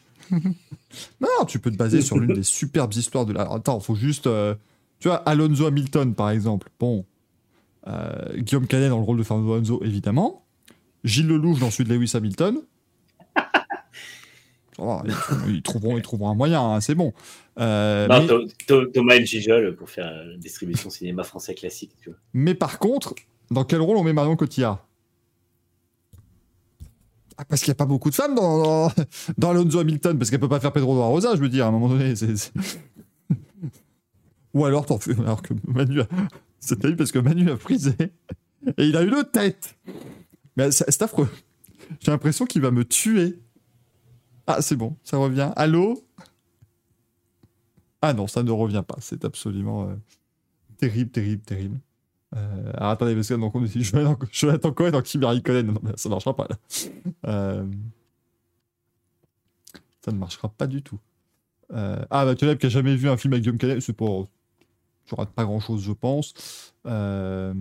Non, 1.23 1.47
tu 1.49 1.59
peux 1.59 1.71
te 1.71 1.77
baser 1.77 2.03
sur 2.03 2.19
l'une 2.19 2.35
des 2.35 2.43
superbes 2.43 2.93
histoires 2.93 3.25
de 3.25 3.33
la. 3.33 3.43
Attends, 3.51 3.81
faut 3.81 3.95
juste. 3.95 4.27
euh, 4.27 4.55
Tu 5.01 5.09
vois, 5.09 5.17
Alonso 5.27 5.65
Hamilton, 5.65 6.15
par 6.15 6.29
exemple. 6.29 6.69
Bon. 6.79 7.07
Euh, 7.87 8.37
Guillaume 8.37 8.67
Canet 8.67 8.91
dans 8.91 8.99
le 8.99 9.05
rôle 9.05 9.17
de 9.17 9.23
Fernando 9.23 9.55
Alonso, 9.55 9.83
évidemment. 9.83 10.45
Gilles 11.03 11.29
Lelouch 11.29 11.59
dans 11.61 11.71
celui 11.71 11.89
de 11.89 11.95
Lewis 11.95 12.13
Hamilton. 12.15 12.59
Ils, 14.73 14.75
trouveront, 14.75 15.03
ils 15.49 15.63
trouveront- 15.63 15.97
ils 15.99 16.03
trouveront 16.03 16.31
un 16.31 16.35
moyen, 16.35 16.63
hein, 16.63 16.81
c'est 16.81 16.95
bon. 16.95 17.13
Euh, 17.59 18.07
Non, 18.09 18.27
mais, 18.27 18.87
Thomas 18.93 19.19
Njijol 19.19 19.77
pour 19.77 19.91
faire 19.91 20.11
la 20.11 20.37
distribution 20.37 20.89
cinéma 20.91 21.25
français 21.25 21.55
classique. 21.55 21.93
Tu 22.03 22.09
vois. 22.11 22.19
mais 22.33 22.55
par 22.55 22.79
contre, 22.79 23.15
dans 23.51 23.65
quel 23.65 23.81
rôle 23.81 23.97
on 23.99 24.03
met 24.03 24.13
Marion 24.15 24.35
Cotillard? 24.37 24.87
Ah, 27.39 27.45
Parce 27.45 27.63
qu'il 27.63 27.71
n'y 27.71 27.73
a 27.73 27.77
pas 27.77 27.87
beaucoup 27.87 28.11
de 28.11 28.15
femmes 28.15 28.35
dans, 28.35 28.63
dans, 28.63 28.93
dans 29.39 29.51
Alonso 29.51 29.79
Hamilton, 29.79 30.19
parce 30.19 30.31
qu'elle 30.31 30.41
peut 30.41 30.49
pas 30.49 30.61
faire 30.61 30.73
Pedro 30.73 30.95
de 30.95 31.01
Rosa, 31.01 31.35
je 31.35 31.41
veux 31.41 31.49
dire, 31.49 31.65
à 31.67 31.69
un 31.69 31.73
moment 31.73 31.89
donné. 31.89 32.15
Ou 34.55 34.65
alors, 34.67 34.85
t'en 34.87 34.99
fais- 34.99 35.19
alors 35.19 35.41
que 35.43 35.55
Manu 35.67 36.01
a... 36.03 36.07
Terrible 36.81 36.97
parce 36.99 37.11
que 37.11 37.19
Manu 37.19 37.51
a 37.51 37.57
frisé 37.57 37.95
et 38.79 38.85
il 38.87 38.97
a 38.97 39.03
une 39.03 39.25
tête. 39.33 39.77
Mais 40.57 40.71
c'est 40.71 41.03
affreux. 41.03 41.29
J'ai 42.01 42.11
l'impression 42.13 42.45
qu'il 42.47 42.63
va 42.63 42.71
me 42.71 42.85
tuer. 42.85 43.41
Ah, 44.47 44.63
c'est 44.63 44.77
bon, 44.77 44.97
ça 45.03 45.17
revient. 45.17 45.51
Allô? 45.57 46.05
Ah 48.01 48.13
non, 48.13 48.27
ça 48.29 48.43
ne 48.45 48.51
revient 48.53 48.85
pas. 48.87 48.97
C'est 49.01 49.25
absolument 49.25 49.89
euh, 49.89 49.95
terrible, 50.79 51.11
terrible, 51.11 51.43
terrible. 51.43 51.81
Euh, 52.35 52.73
alors 52.75 52.91
attendez, 52.91 53.15
parce 53.15 53.29
que 53.29 53.35
donc 53.35 53.55
on 53.55 53.61
dit 53.61 53.85
Jonathan 54.33 54.73
Cohen 54.73 54.91
dans 54.91 55.03
Kimi 55.03 55.25
Raikkonen. 55.25 55.67
Non, 55.67 55.81
mais 55.83 55.93
ça 55.97 56.09
ne 56.09 56.15
marchera 56.15 56.35
pas 56.35 56.47
là. 56.49 56.57
Euh, 57.27 57.67
ça 60.01 60.13
ne 60.13 60.19
marchera 60.19 60.49
pas 60.49 60.67
du 60.67 60.83
tout. 60.83 60.99
Euh, 61.73 62.05
ah, 62.11 62.25
bah, 62.25 62.35
Caleb 62.35 62.59
qui 62.59 62.67
a 62.67 62.69
jamais 62.69 62.97
vu 62.97 63.09
un 63.09 63.17
film 63.17 63.33
avec 63.33 63.43
Guillaume 63.43 63.59
Canet, 63.59 63.81
c'est 63.81 63.93
pas. 63.93 64.27
Tu 65.05 65.15
rates 65.15 65.33
pas 65.33 65.45
grand 65.45 65.61
chose, 65.61 65.83
je 65.83 65.93
pense. 65.93 66.73
Euh... 66.87 67.55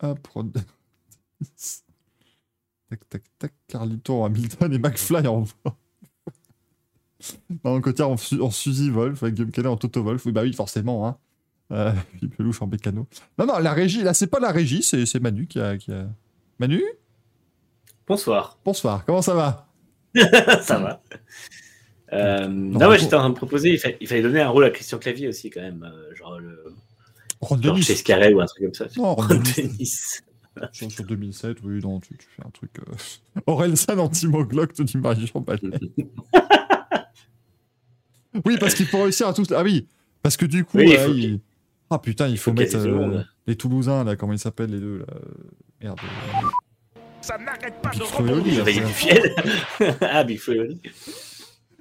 Hop, 0.00 0.28
tac, 2.90 3.08
tac, 3.08 3.22
tac. 3.38 3.52
Carlito, 3.68 4.24
Hamilton 4.24 4.72
et 4.72 4.78
McFly 4.78 5.26
en 5.26 5.44
Marion 7.64 7.80
Cotillard 7.82 8.10
en, 8.10 8.16
en 8.40 8.50
Suzy 8.50 8.90
Wolf, 8.90 9.22
avec 9.22 9.34
Guillaume 9.34 9.50
Canet 9.50 9.70
en 9.70 9.76
Toto 9.76 10.02
Wolf. 10.02 10.24
Oui, 10.26 10.32
bah 10.32 10.42
oui, 10.42 10.52
forcément. 10.52 11.06
Hein. 11.06 11.16
Euh, 11.72 11.92
puis 12.18 12.28
Pelouche 12.28 12.62
en 12.62 12.66
mécano. 12.66 13.06
Non, 13.38 13.46
non, 13.46 13.58
la 13.58 13.72
régie, 13.72 14.02
là, 14.02 14.14
c'est 14.14 14.26
pas 14.26 14.40
la 14.40 14.50
régie, 14.52 14.82
c'est 14.82 15.04
c'est 15.06 15.20
Manu 15.20 15.46
qui 15.46 15.60
a, 15.60 15.76
qui 15.76 15.92
a. 15.92 16.06
Manu? 16.58 16.82
Bonsoir. 18.06 18.58
Bonsoir, 18.64 19.04
comment 19.04 19.22
ça 19.22 19.34
va? 19.34 19.66
Ça 20.62 20.78
va. 20.78 21.02
Euh, 22.14 22.48
non, 22.48 22.78
bon. 22.78 22.88
ouais, 22.88 22.98
j'étais 22.98 23.14
en 23.14 23.18
train 23.18 23.28
de 23.30 23.34
proposer, 23.34 23.70
il, 23.74 23.78
fa- 23.78 23.90
il 24.00 24.06
fallait 24.08 24.22
donner 24.22 24.40
un 24.40 24.48
rôle 24.48 24.64
à 24.64 24.70
Christian 24.70 24.98
Clavier 24.98 25.28
aussi, 25.28 25.50
quand 25.50 25.60
même. 25.60 25.82
euh, 25.84 26.14
genre 26.14 26.38
le, 26.40 26.64
Ron 27.42 27.60
genre 27.60 27.74
Denis. 27.74 27.82
chez 27.84 28.32
ou 28.34 28.40
un 28.40 28.46
truc 28.46 28.64
comme 28.64 28.74
ça. 28.74 28.86
Non, 28.96 29.14
Ron 29.14 29.22
Ron 29.22 29.34
Denis. 29.36 29.52
Denis. 29.56 29.92
Sur, 30.72 30.90
sur 30.90 31.04
2007, 31.04 31.58
oui, 31.62 31.78
non, 31.80 32.00
tu, 32.00 32.16
tu 32.16 32.26
fais 32.34 32.44
un 32.44 32.50
truc. 32.50 32.72
Euh... 32.80 32.92
Orelsan 33.46 33.96
anti-moglock, 33.98 34.72
tu 34.72 34.82
dis 34.84 34.96
Marie-Jean 34.98 35.44
oui, 38.44 38.56
parce 38.58 38.74
qu'il 38.74 38.86
faut 38.86 39.02
réussir 39.02 39.28
à 39.28 39.32
tous. 39.32 39.46
Ah 39.52 39.62
oui, 39.62 39.86
parce 40.22 40.36
que 40.36 40.46
du 40.46 40.64
coup, 40.64 40.78
Oui, 40.78 40.86
il 40.88 40.96
euh, 40.96 41.06
faut 41.06 41.14
il- 41.14 41.40
ah 41.90 41.98
putain, 41.98 42.28
il 42.28 42.38
faut, 42.38 42.52
mettre 42.52 42.76
euh, 42.76 43.22
les 43.46 43.56
Toulousains, 43.56 44.04
là, 44.04 44.16
comment 44.16 44.32
ils 44.32 44.38
s'appellent 44.38 44.70
les 44.70 44.80
deux, 44.80 44.98
là 44.98 45.06
euh, 45.14 45.20
Merde. 45.82 45.98
Ça 47.20 47.38
n'arrête 47.38 47.80
pas 47.82 47.90
Big 47.90 48.00
de 48.00 48.04
rebondir. 48.04 48.64
Du 48.64 48.72
fiel. 48.86 49.34
ah, 50.00 50.24
Big 50.24 50.38
Flo 50.38 50.54
et 50.54 50.60
Oli. 50.60 50.80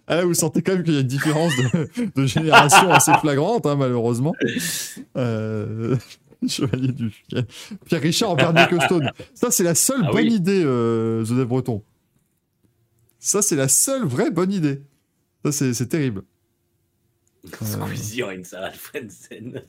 Ah 0.08 0.16
là, 0.16 0.26
vous 0.26 0.34
sentez 0.34 0.62
quand 0.62 0.74
même 0.74 0.84
qu'il 0.84 0.94
y 0.94 0.98
a 0.98 1.02
une 1.02 1.08
différence 1.08 1.52
de, 1.58 2.12
de 2.16 2.26
génération 2.26 2.90
assez 2.92 3.12
flagrante, 3.20 3.66
hein, 3.66 3.76
malheureusement. 3.76 4.34
Euh... 5.18 5.98
Chevalier 6.48 6.92
du 6.92 7.10
fiel. 7.10 7.46
Pierre 7.86 8.02
Richard 8.02 8.30
en 8.32 8.36
Bernier 8.36 8.68
Costone. 8.70 9.12
Ça, 9.34 9.52
c'est 9.52 9.64
la 9.64 9.76
seule 9.76 10.02
Ah 10.04 10.12
bonne 10.12 10.28
oui. 10.28 10.36
idée, 10.36 10.64
euh, 10.64 11.26
Joseph 11.26 11.48
Breton. 11.48 11.84
Ça, 13.20 13.42
c'est 13.42 13.56
la 13.56 13.68
seule 13.68 14.06
vraie 14.06 14.32
bonne 14.32 14.52
idée. 14.52 14.82
Ça, 15.44 15.52
c'est 15.52 15.88
terrible. 15.88 16.24
Squeezie 17.46 18.24
en 18.24 18.44
Sarah 18.44 18.72
Frenzen. 18.74 19.62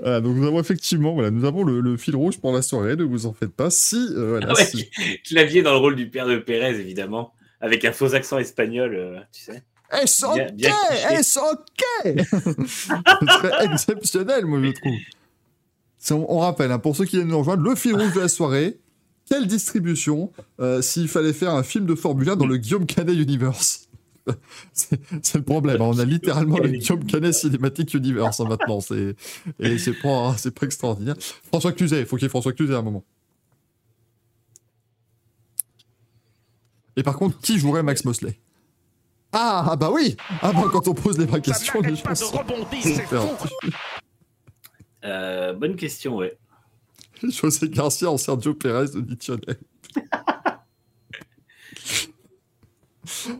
Voilà, 0.00 0.20
donc 0.20 0.36
nous 0.36 0.46
avons 0.46 0.60
effectivement, 0.60 1.14
voilà, 1.14 1.30
nous 1.30 1.44
avons 1.44 1.62
le, 1.64 1.80
le 1.80 1.96
fil 1.96 2.16
rouge 2.16 2.38
pour 2.38 2.52
la 2.52 2.62
soirée, 2.62 2.96
ne 2.96 3.04
vous 3.04 3.26
en 3.26 3.32
faites 3.32 3.52
pas. 3.52 3.70
Si, 3.70 3.96
euh, 4.16 4.30
voilà, 4.30 4.48
Ah 4.50 4.54
ouais, 4.54 4.64
si- 4.64 4.90
Clavier 5.24 5.62
dans 5.62 5.72
le 5.72 5.78
rôle 5.78 5.96
du 5.96 6.08
père 6.10 6.26
de 6.26 6.36
Pérez, 6.36 6.78
évidemment. 6.80 7.32
Avec 7.60 7.84
un 7.84 7.92
faux 7.92 8.14
accent 8.14 8.38
espagnol, 8.38 8.94
euh, 8.94 9.20
tu 9.32 9.42
sais. 9.42 9.62
Est-ce 9.92 10.26
ok? 10.26 10.38
Est-ce 11.10 11.38
ok? 11.38 12.26
Ce 12.66 13.26
serait 13.32 13.64
exceptionnel, 13.64 14.44
moi, 14.46 14.60
je 14.62 14.72
trouve. 14.72 16.26
On 16.28 16.38
rappelle, 16.40 16.70
hein, 16.72 16.78
pour 16.78 16.94
ceux 16.96 17.04
qui 17.06 17.16
viennent 17.16 17.28
nous 17.28 17.38
rejoindre, 17.38 17.62
le 17.62 17.74
fil 17.74 17.94
rouge 17.94 18.12
de 18.12 18.20
la 18.20 18.28
soirée, 18.28 18.78
quelle 19.28 19.46
distribution 19.46 20.32
euh, 20.60 20.82
s'il 20.82 21.08
fallait 21.08 21.32
faire 21.32 21.54
un 21.54 21.62
film 21.62 21.86
de 21.86 21.94
Formule 21.94 22.28
1 22.28 22.36
dans 22.36 22.46
le 22.46 22.56
Guillaume 22.58 22.84
Canet 22.84 23.16
Universe? 23.16 23.88
C'est 24.72 25.34
le 25.38 25.42
problème. 25.42 25.82
hein, 25.82 25.86
On 25.86 25.98
a 25.98 26.04
littéralement 26.04 26.58
le 26.58 26.68
Guillaume 26.70 27.04
Canet 27.04 27.34
Cinematic 27.34 27.92
Universe 27.94 28.40
hein, 28.40 28.46
maintenant. 28.48 28.80
c'est- 28.80 29.14
Et 29.58 29.78
c'est 29.78 29.92
pas, 30.00 30.34
c'est 30.38 30.50
pas 30.58 30.66
extraordinaire. 30.66 31.14
François 31.48 31.72
Cluzet, 31.72 32.00
il 32.00 32.06
faut 32.06 32.16
qu'il 32.16 32.24
y 32.24 32.26
ait 32.26 32.30
François 32.30 32.52
Cluzet 32.52 32.74
à 32.74 32.78
un 32.78 32.82
moment. 32.82 33.04
Et 36.96 37.02
par 37.02 37.16
contre, 37.16 37.38
qui 37.40 37.58
jouerait 37.58 37.82
Max 37.82 38.04
Mosley? 38.04 38.38
Ah, 39.32 39.66
ah 39.70 39.76
bah 39.76 39.90
oui 39.92 40.16
Ah 40.42 40.52
bah 40.52 40.68
quand 40.70 40.86
on 40.86 40.94
pose 40.94 41.18
les 41.18 41.26
vraies 41.26 41.40
questions, 41.40 41.80
les 41.80 41.96
gens 41.96 42.02
pas 42.04 42.12
de 42.12 42.18
sont. 42.18 42.38
Euh, 45.04 45.52
bonne 45.54 45.74
question, 45.76 46.16
ouais. 46.16 46.38
José 47.22 47.68
Garcia 47.68 48.10
en 48.10 48.16
Sergio 48.16 48.54
Pérez 48.54 48.94
auditionnel. 48.96 49.58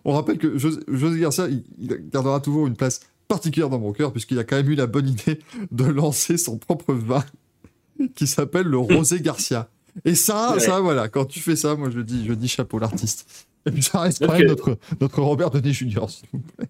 On 0.04 0.12
rappelle 0.12 0.38
que 0.38 0.58
José, 0.58 0.80
José 0.88 1.20
Garcia, 1.20 1.48
il, 1.48 1.64
il 1.78 2.08
gardera 2.10 2.40
toujours 2.40 2.66
une 2.66 2.76
place 2.76 3.00
particulière 3.28 3.70
dans 3.70 3.78
mon 3.78 3.92
cœur, 3.92 4.12
puisqu'il 4.12 4.38
a 4.38 4.44
quand 4.44 4.56
même 4.56 4.70
eu 4.70 4.74
la 4.74 4.86
bonne 4.86 5.08
idée 5.08 5.38
de 5.70 5.84
lancer 5.84 6.36
son 6.36 6.58
propre 6.58 6.92
vin 6.94 7.24
qui 8.14 8.26
s'appelle 8.26 8.66
le 8.66 8.78
Rosé 8.78 9.20
Garcia. 9.20 9.68
Et 10.04 10.14
ça, 10.14 10.54
Ouais. 10.54 10.60
ça, 10.60 10.80
voilà, 10.80 11.08
quand 11.08 11.24
tu 11.24 11.40
fais 11.40 11.56
ça, 11.56 11.76
moi 11.76 11.88
je 11.90 12.00
dis, 12.00 12.26
je 12.26 12.32
dis 12.34 12.48
chapeau 12.48 12.78
l'artiste. 12.78 13.46
Et 13.66 13.70
puis 13.70 13.82
ça 13.82 14.00
reste 14.00 14.18
quand 14.18 14.26
Donc, 14.26 14.38
même 14.38 14.48
notre, 14.48 14.78
notre 15.00 15.22
Robert 15.22 15.50
Denis 15.50 15.72
Junior. 15.72 16.10
s'il 16.10 16.28
vous 16.32 16.40
plaît. 16.40 16.68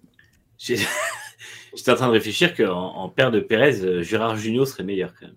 J'étais 0.59 1.90
en 1.90 1.97
train 1.97 2.07
de 2.07 2.12
réfléchir 2.12 2.55
qu'en 2.55 2.95
en 2.95 3.09
père 3.09 3.30
de 3.32 3.40
Pérez, 3.40 3.80
euh, 3.80 4.03
Gérard 4.03 4.36
Junio 4.36 4.64
serait 4.64 4.84
meilleur 4.84 5.12
quand 5.18 5.26
même. 5.26 5.34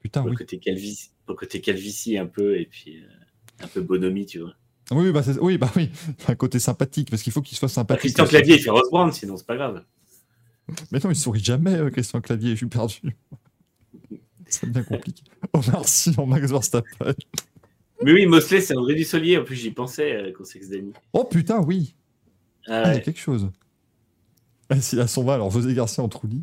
Putain, 0.00 0.20
Pour 0.20 0.30
oui. 0.30 0.36
le 0.38 0.44
côté 0.44 0.60
pour 1.26 1.34
le 1.34 1.38
côté 1.38 1.60
calvitie 1.60 2.18
un 2.18 2.26
peu, 2.26 2.58
et 2.58 2.66
puis 2.66 2.98
euh, 2.98 3.64
un 3.64 3.66
peu 3.68 3.80
bonhomie, 3.80 4.26
tu 4.26 4.38
vois. 4.40 4.54
Oui, 4.90 5.12
bah, 5.12 5.22
c'est- 5.22 5.38
oui, 5.38 5.56
bah 5.58 5.70
oui, 5.76 5.90
un 6.28 6.34
côté 6.34 6.58
sympathique, 6.58 7.08
parce 7.10 7.22
qu'il 7.22 7.32
faut 7.32 7.40
qu'il 7.42 7.56
soit 7.56 7.68
sympathique. 7.68 8.00
Christian 8.00 8.26
Clavier, 8.26 8.56
il 8.56 8.60
fait 8.62 8.70
Brown, 8.90 9.12
sinon 9.12 9.36
c'est 9.36 9.46
pas 9.46 9.56
grave. 9.56 9.84
Mais 10.90 10.98
non, 11.02 11.10
il 11.10 11.16
sourit 11.16 11.42
jamais, 11.42 11.74
euh, 11.74 11.90
Christian 11.90 12.20
Clavier, 12.20 12.50
je 12.50 12.56
suis 12.56 12.66
perdu. 12.66 13.00
Ça 14.48 14.66
devient 14.66 14.84
compliqué. 14.86 15.22
Omar 15.54 15.88
Sy 15.88 16.12
en 16.18 16.26
Max 16.26 16.50
Verstappen. 16.50 17.14
Mais 18.04 18.12
oui, 18.12 18.26
Mosley, 18.26 18.60
c'est 18.60 18.76
André 18.76 18.94
Dussolier. 18.94 19.38
En 19.38 19.44
plus, 19.44 19.56
j'y 19.56 19.70
pensais 19.70 20.14
euh, 20.14 20.32
quand 20.36 20.44
c'est 20.44 20.58
que 20.58 20.66
Dany. 20.68 20.92
Oh 21.14 21.24
putain, 21.24 21.60
oui, 21.60 21.94
Ah, 22.66 22.82
Ah, 22.84 22.92
il 22.92 22.94
y 22.94 22.96
a 22.98 23.00
quelque 23.00 23.20
chose. 23.20 23.50
Ah, 24.68 24.80
S'il 24.80 25.00
a 25.00 25.06
son 25.06 25.24
va, 25.24 25.34
alors 25.34 25.50
José 25.50 25.72
Garcia 25.72 26.02
en 26.02 26.08
Trulli. 26.08 26.42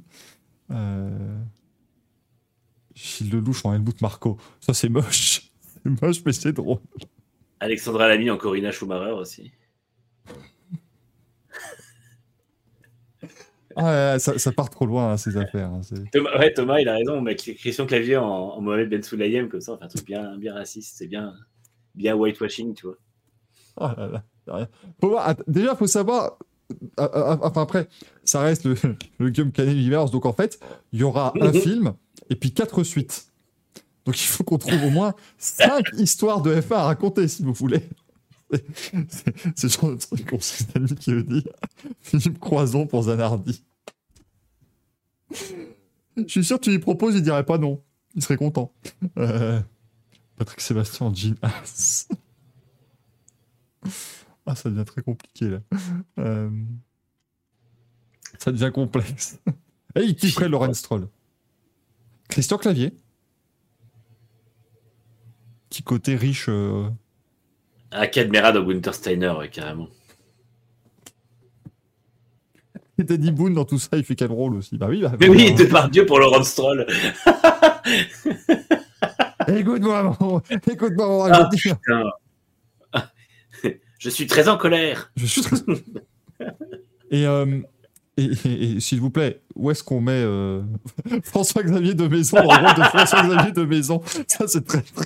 Euh... 0.71 1.37
Gilles 2.95 3.29
Lelouch 3.31 3.63
en 3.65 3.73
Helmut 3.73 4.01
Marco. 4.01 4.37
Ça, 4.59 4.73
c'est 4.73 4.89
moche. 4.89 5.51
C'est 5.83 6.01
moche, 6.01 6.17
mais 6.25 6.33
c'est 6.33 6.51
drôle. 6.53 6.79
Alexandra 7.59 8.07
Lamy 8.07 8.29
en 8.29 8.37
Corinna 8.37 8.71
Schumacher 8.71 9.11
aussi. 9.11 9.51
Ah, 13.75 14.17
ça, 14.19 14.37
ça 14.37 14.51
part 14.51 14.69
trop 14.69 14.85
loin, 14.85 15.11
hein, 15.13 15.17
ces 15.17 15.37
affaires. 15.37 15.69
hein, 15.69 15.81
Thomas, 16.11 16.37
ouais, 16.39 16.53
Thomas, 16.53 16.79
il 16.79 16.89
a 16.89 16.95
raison. 16.95 17.13
On 17.13 17.21
met 17.21 17.35
Christian 17.35 17.85
Clavier 17.85 18.17
en, 18.17 18.25
en 18.25 18.61
Mohamed 18.61 18.89
Ben 18.89 19.03
Soulayem, 19.03 19.47
comme 19.47 19.61
ça, 19.61 19.73
on 19.73 19.77
fait 19.77 19.85
un 19.85 19.87
truc 19.87 20.05
bien, 20.05 20.37
bien 20.37 20.53
raciste. 20.53 20.97
C'est 20.97 21.07
bien, 21.07 21.33
bien 21.95 22.15
whitewashing, 22.15 22.73
tu 22.73 22.87
vois. 22.87 22.97
Oh 23.77 23.87
là 23.95 24.07
là, 24.07 24.23
a 24.47 24.55
rien. 24.57 24.67
Faut 24.99 25.15
déjà, 25.47 25.75
savoir. 25.87 26.39
euh, 26.99 27.07
euh, 27.13 27.37
Enfin, 27.41 27.61
après, 27.61 27.87
ça 28.25 28.41
reste 28.41 28.65
le, 28.65 28.75
le 29.19 29.29
Guillaume 29.29 29.51
Canet 29.51 29.73
Universe. 29.73 30.11
Donc, 30.11 30.25
en 30.25 30.33
fait, 30.33 30.59
il 30.91 30.99
y 30.99 31.03
aura 31.03 31.33
un 31.39 31.53
film 31.61 31.93
et 32.29 32.35
puis 32.35 32.53
quatre 32.53 32.83
suites. 32.83 33.28
Donc, 34.09 34.19
il 34.19 34.25
faut 34.25 34.43
qu'on 34.43 34.57
trouve 34.57 34.83
au 34.85 34.89
moins 34.89 35.13
cinq 35.37 35.85
histoires 35.97 36.41
de 36.41 36.55
F1 36.59 36.73
à 36.73 36.83
raconter, 36.85 37.27
si 37.27 37.43
vous 37.43 37.53
voulez. 37.53 37.87
C'est- 39.07 39.63
le 39.63 39.69
genre 39.69 39.91
de 39.91 39.97
truc 39.97 40.27
qu'on 40.27 40.39
sait 40.39 40.65
Dany 40.73 40.95
qui 40.95 41.11
le 41.11 41.21
dit. 41.21 41.43
Philippe 42.01 42.39
Croison 42.39 42.87
pour 42.87 43.03
Zanardi. 43.03 43.63
Je 45.31 46.23
suis 46.27 46.43
sûr 46.43 46.57
que 46.57 46.63
tu 46.63 46.71
lui 46.71 46.79
proposes, 46.79 47.13
il 47.13 47.21
dirait 47.21 47.45
pas 47.45 47.59
non. 47.59 47.83
Il 48.15 48.23
serait 48.23 48.37
content. 48.37 48.73
Euh, 49.19 49.61
Patrick 50.37 50.59
Sébastien 50.61 51.05
en 51.05 51.13
Jean. 51.13 51.35
Ah, 54.47 54.55
ça 54.55 54.71
devient 54.71 54.85
très 54.85 55.03
compliqué 55.03 55.49
là. 55.49 55.59
Euh, 56.17 56.49
Ça 58.39 58.51
devient 58.51 58.71
complexe. 58.73 59.37
Et 59.95 60.01
il 60.01 60.15
kifferait 60.15 60.49
Lorenz 60.49 60.75
Stroll? 60.79 61.07
Christian 62.27 62.57
Clavier. 62.57 62.91
Petit 65.69 65.83
côté 65.83 66.15
riche. 66.15 66.47
euh, 66.49 66.87
Ah, 67.91 68.07
Cadmera 68.07 68.51
dans 68.51 68.63
Gunther 68.63 68.93
Steiner, 68.95 69.29
ouais, 69.37 69.49
carrément. 69.49 69.87
Et 72.97 73.03
Danny 73.03 73.31
Boone 73.31 73.53
dans 73.53 73.65
tout 73.65 73.79
ça, 73.79 73.89
il 73.93 74.03
fait 74.03 74.15
quel 74.15 74.31
rôle 74.31 74.55
aussi? 74.55 74.77
Bah 74.77 74.87
oui, 74.89 75.01
bah, 75.01 75.13
Mais 75.19 75.29
oui, 75.29 75.53
de 75.53 75.63
par 75.65 75.89
Dieu 75.89 76.05
pour 76.05 76.19
Laurent 76.19 76.43
Stroll. 76.43 76.85
Écoute-moi, 79.47 80.15
mon... 80.19 80.39
écoute-moi, 80.67 81.07
mon 81.07 81.23
Ah. 82.93 83.11
Je 83.99 84.09
suis 84.09 84.27
très 84.27 84.47
en 84.47 84.57
colère. 84.57 85.11
Je 85.15 85.25
suis 85.25 85.41
très... 85.41 85.55
Et, 87.11 87.25
euh, 87.25 87.59
et, 88.17 88.29
et- 88.45 88.71
et 88.75 88.79
s'il 88.79 89.01
vous 89.01 89.09
plaît, 89.09 89.41
où 89.55 89.71
est-ce 89.71 89.83
qu'on 89.83 89.99
met 89.99 90.11
euh, 90.23 90.61
François-Xavier 91.23 91.95
de 91.95 92.07
Maison 92.07 92.37
dans 92.37 92.43
le 92.59 92.67
rôle 92.67 92.75
de 92.77 92.83
François-Xavier 92.83 93.51
de 93.51 93.63
Maison 93.65 94.01
Ça, 94.27 94.47
c'est 94.47 94.63
très, 94.65 94.81
très... 94.81 95.05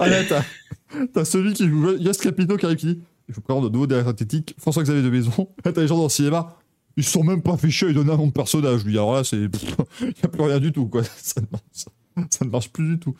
Ah 0.00 0.08
là, 0.08 0.22
t'as, 1.12 1.24
celui 1.26 1.52
qui 1.52 1.68
joue 1.68 1.92
Yos 1.98 2.12
Capito 2.14 2.56
qui 2.56 2.64
arrive 2.64 2.78
qui 2.78 2.86
dit 2.86 3.02
Je 3.28 3.34
vous 3.34 3.42
présente 3.42 3.64
de 3.64 3.68
nouveau 3.68 3.86
derrière 3.86 4.06
synthétique, 4.06 4.54
François-Xavier 4.58 5.02
de 5.02 5.10
Maison. 5.10 5.48
Là, 5.64 5.72
t'as 5.74 5.82
les 5.82 5.86
gens 5.86 5.98
dans 5.98 6.04
le 6.04 6.08
cinéma, 6.08 6.56
ils 6.96 7.04
se 7.04 7.10
sont 7.10 7.22
même 7.22 7.42
pas 7.42 7.56
chier, 7.68 7.88
ils 7.88 7.94
donnent 7.94 8.10
un 8.10 8.16
nom 8.16 8.26
de 8.26 8.32
personnage, 8.32 8.84
lui. 8.84 8.94
Alors 8.94 9.14
là, 9.14 9.24
c'est... 9.24 9.36
Il 10.00 10.06
n'y 10.06 10.12
a 10.22 10.28
plus 10.28 10.42
rien 10.42 10.58
du 10.58 10.72
tout, 10.72 10.86
quoi. 10.86 11.04
Ça 11.04 11.42
ne 11.42 11.46
marche, 11.52 12.30
ça 12.30 12.44
ne 12.46 12.50
marche 12.50 12.70
plus 12.70 12.88
du 12.88 12.98
tout. 12.98 13.14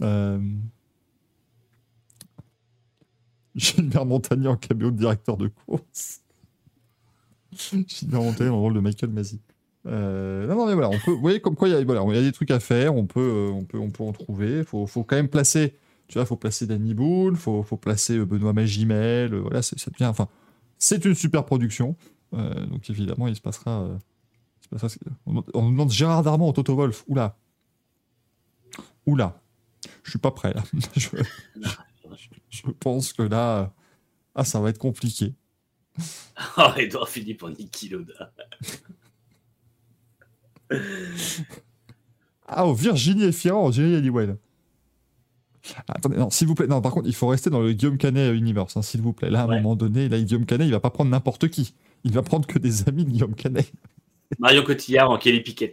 Euh... 0.00 0.38
Gilbert 3.54 4.06
Montagnier 4.06 4.48
en 4.48 4.56
caméo 4.56 4.90
de 4.90 4.96
directeur 4.96 5.36
de 5.36 5.48
course. 5.48 6.20
Gilbert 7.52 8.22
Montagnier 8.22 8.50
dans 8.50 8.56
le 8.56 8.62
rôle 8.62 8.74
de 8.74 8.80
Michael 8.80 9.10
Masi. 9.10 9.40
Euh, 9.86 10.46
non, 10.46 10.66
mais 10.66 10.74
voilà, 10.74 10.88
on 10.88 10.98
peut, 10.98 11.10
vous 11.10 11.20
voyez 11.20 11.40
comme 11.40 11.56
quoi 11.56 11.68
il 11.68 11.72
y, 11.72 11.74
a, 11.74 11.84
voilà, 11.84 12.02
il 12.06 12.14
y 12.14 12.18
a 12.18 12.22
des 12.22 12.32
trucs 12.32 12.52
à 12.52 12.60
faire, 12.60 12.94
on 12.94 13.06
peut, 13.06 13.20
euh, 13.20 13.50
on 13.50 13.64
peut, 13.64 13.78
on 13.78 13.90
peut 13.90 14.04
en 14.04 14.12
trouver. 14.12 14.58
Il 14.58 14.64
faut, 14.64 14.86
faut 14.86 15.02
quand 15.02 15.16
même 15.16 15.28
placer, 15.28 15.74
tu 16.12 16.18
vois, 16.18 16.26
faut 16.26 16.36
placer 16.36 16.66
Danny 16.66 16.92
Boone, 16.92 17.36
faut, 17.36 17.62
faut 17.62 17.78
placer 17.78 18.18
euh, 18.18 18.26
Benoît 18.26 18.52
Magimel, 18.52 19.32
euh, 19.32 19.40
voilà, 19.40 19.62
c'est, 19.62 19.78
ça 19.78 19.90
devient, 19.90 20.04
enfin, 20.04 20.28
c'est 20.78 21.02
une 21.06 21.14
super 21.14 21.46
production. 21.46 21.96
Euh, 22.34 22.66
donc 22.66 22.90
évidemment, 22.90 23.28
il 23.28 23.34
se 23.34 23.40
passera. 23.40 23.80
euh, 23.84 23.96
il 24.60 24.64
se 24.64 24.68
passera 24.68 24.88
ce- 24.90 24.98
on, 25.54 25.70
demande 25.70 25.90
Gérard 25.90 26.22
Darmon 26.22 26.50
au 26.50 26.52
Toto 26.52 26.74
Wolf. 26.76 27.02
Oula. 27.08 27.38
Oula. 29.06 29.40
Je 30.02 30.10
suis 30.10 30.18
pas 30.18 30.32
prêt 30.32 30.52
là. 30.52 30.62
je, 30.96 31.08
je 32.50 32.62
pense 32.78 33.14
que 33.14 33.22
là. 33.22 33.72
Ah, 34.34 34.44
ça 34.44 34.60
va 34.60 34.68
être 34.68 34.78
compliqué. 34.78 35.34
Oh, 36.58 36.72
Edouard 36.76 37.08
Philippe 37.08 37.42
en 37.42 37.50
Niki 37.50 37.88
Loda. 37.88 38.32
Ah, 42.46 42.66
oh, 42.66 42.74
Virginie 42.74 43.24
Efira 43.24 43.56
en 43.56 43.70
Jerry 43.70 43.94
Halliwell. 43.96 44.36
Attendez, 45.88 46.16
non, 46.16 46.30
s'il 46.30 46.48
vous 46.48 46.54
plaît. 46.54 46.66
Non, 46.66 46.80
par 46.80 46.92
contre, 46.92 47.06
il 47.08 47.14
faut 47.14 47.28
rester 47.28 47.48
dans 47.50 47.60
le 47.60 47.72
Guillaume 47.72 47.96
Canet 47.98 48.34
Universe, 48.34 48.76
hein, 48.76 48.82
s'il 48.82 49.00
vous 49.00 49.12
plaît. 49.12 49.30
Là, 49.30 49.42
à 49.42 49.44
un 49.44 49.48
Ouais. 49.48 49.56
moment 49.60 49.76
donné, 49.76 50.08
là, 50.08 50.18
Guillaume 50.20 50.44
Canet, 50.46 50.66
il 50.66 50.72
va 50.72 50.80
pas 50.80 50.90
prendre 50.90 51.10
n'importe 51.10 51.48
qui. 51.48 51.74
Il 52.04 52.12
va 52.12 52.22
prendre 52.22 52.46
que 52.46 52.58
des 52.58 52.82
amis 52.88 53.04
de 53.04 53.10
Guillaume 53.10 53.34
Canet. 53.34 53.72
Marion 54.38 54.62
Cotillard 54.64 55.10
en 55.10 55.18
Kelly 55.18 55.40
Piquet. 55.40 55.72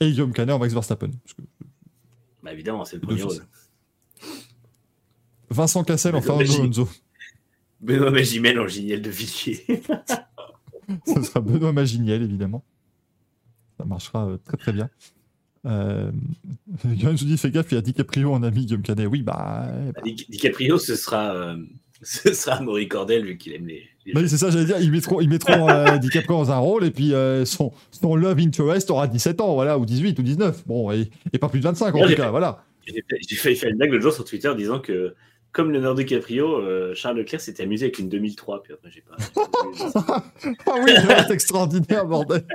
Et 0.00 0.10
Guillaume 0.10 0.32
Canet 0.32 0.54
en 0.54 0.58
Max 0.58 0.72
Verstappen. 0.74 1.10
Parce 1.10 1.34
que 1.34 1.42
Bah 2.42 2.52
évidemment, 2.52 2.84
c'est 2.84 2.96
le 2.96 3.02
premier 3.02 3.22
rôle. 3.22 3.36
Vincent 5.50 5.84
Cassel 5.84 6.14
en 6.14 6.20
Fernando. 6.20 6.52
Alonso. 6.54 6.88
Benoît 7.80 8.10
Magimel 8.10 8.58
en 8.58 8.66
Giniel 8.66 9.00
de 9.02 9.10
Villiers. 9.10 9.64
Ce 11.06 11.22
sera 11.22 11.40
Benoît 11.40 11.72
Maginiel, 11.72 12.22
évidemment. 12.22 12.64
Ça 13.78 13.84
marchera 13.84 14.26
euh, 14.26 14.38
très 14.38 14.56
très 14.56 14.72
bien. 14.72 14.90
Euh... 15.68 16.10
Guillaume 16.84 17.12
nous 17.12 17.26
dit 17.26 17.36
fais 17.38 17.50
gaffe, 17.50 17.66
il 17.72 17.74
y 17.74 17.78
a 17.78 17.82
DiCaprio 17.82 18.32
en 18.32 18.42
ami 18.42 18.66
Guillaume 18.66 18.82
Canet. 18.82 19.06
Oui, 19.06 19.22
bah. 19.22 19.66
bah. 19.94 20.00
Di- 20.04 20.26
DiCaprio, 20.28 20.78
ce 20.78 20.96
sera, 20.96 21.34
euh, 21.34 21.56
ce 22.02 22.32
sera 22.32 22.60
Maurice 22.60 22.88
Cordel, 22.88 23.24
vu 23.24 23.36
qu'il 23.36 23.52
aime 23.54 23.66
les. 23.66 23.82
Bah 24.14 24.20
c'est 24.26 24.38
ça, 24.38 24.48
j'allais 24.50 24.64
dire. 24.64 24.80
Ils 24.80 24.90
mettront, 24.90 25.20
ils 25.20 25.28
mettront 25.28 25.68
euh, 25.68 25.98
DiCaprio 25.98 26.36
dans 26.38 26.50
un 26.50 26.56
rôle 26.58 26.84
et 26.84 26.90
puis 26.90 27.12
euh, 27.12 27.44
son, 27.44 27.72
son 27.90 28.16
Love 28.16 28.38
Interest 28.38 28.90
aura 28.90 29.06
17 29.06 29.40
ans, 29.42 29.52
voilà, 29.54 29.78
ou 29.78 29.84
18 29.84 30.18
ou 30.18 30.22
19. 30.22 30.66
Bon, 30.66 30.90
et, 30.90 31.10
et 31.32 31.38
pas 31.38 31.48
plus 31.50 31.58
de 31.60 31.64
25 31.64 31.94
en 31.94 32.00
tout 32.02 32.08
cas, 32.14 32.24
fait- 32.24 32.30
voilà. 32.30 32.64
J'ai 32.86 33.36
failli 33.36 33.54
faire 33.56 33.68
une 33.68 33.76
blague 33.76 33.90
l'autre 33.90 34.02
jour 34.04 34.14
sur 34.14 34.24
Twitter 34.24 34.50
disant 34.56 34.78
que, 34.80 35.14
comme 35.52 35.70
Leonardo 35.72 36.00
DiCaprio, 36.00 36.56
euh, 36.58 36.94
Charles 36.94 37.18
Leclerc 37.18 37.42
s'était 37.42 37.64
amusé 37.64 37.84
avec 37.84 37.98
une 37.98 38.08
2003. 38.08 38.62
Puis 38.62 38.72
après, 38.72 38.90
j'ai 38.90 39.02
pas. 39.02 39.16
Ah 40.66 40.74
oui, 40.82 40.92
c'est 41.26 41.34
extraordinaire, 41.34 42.06
bordel. 42.06 42.46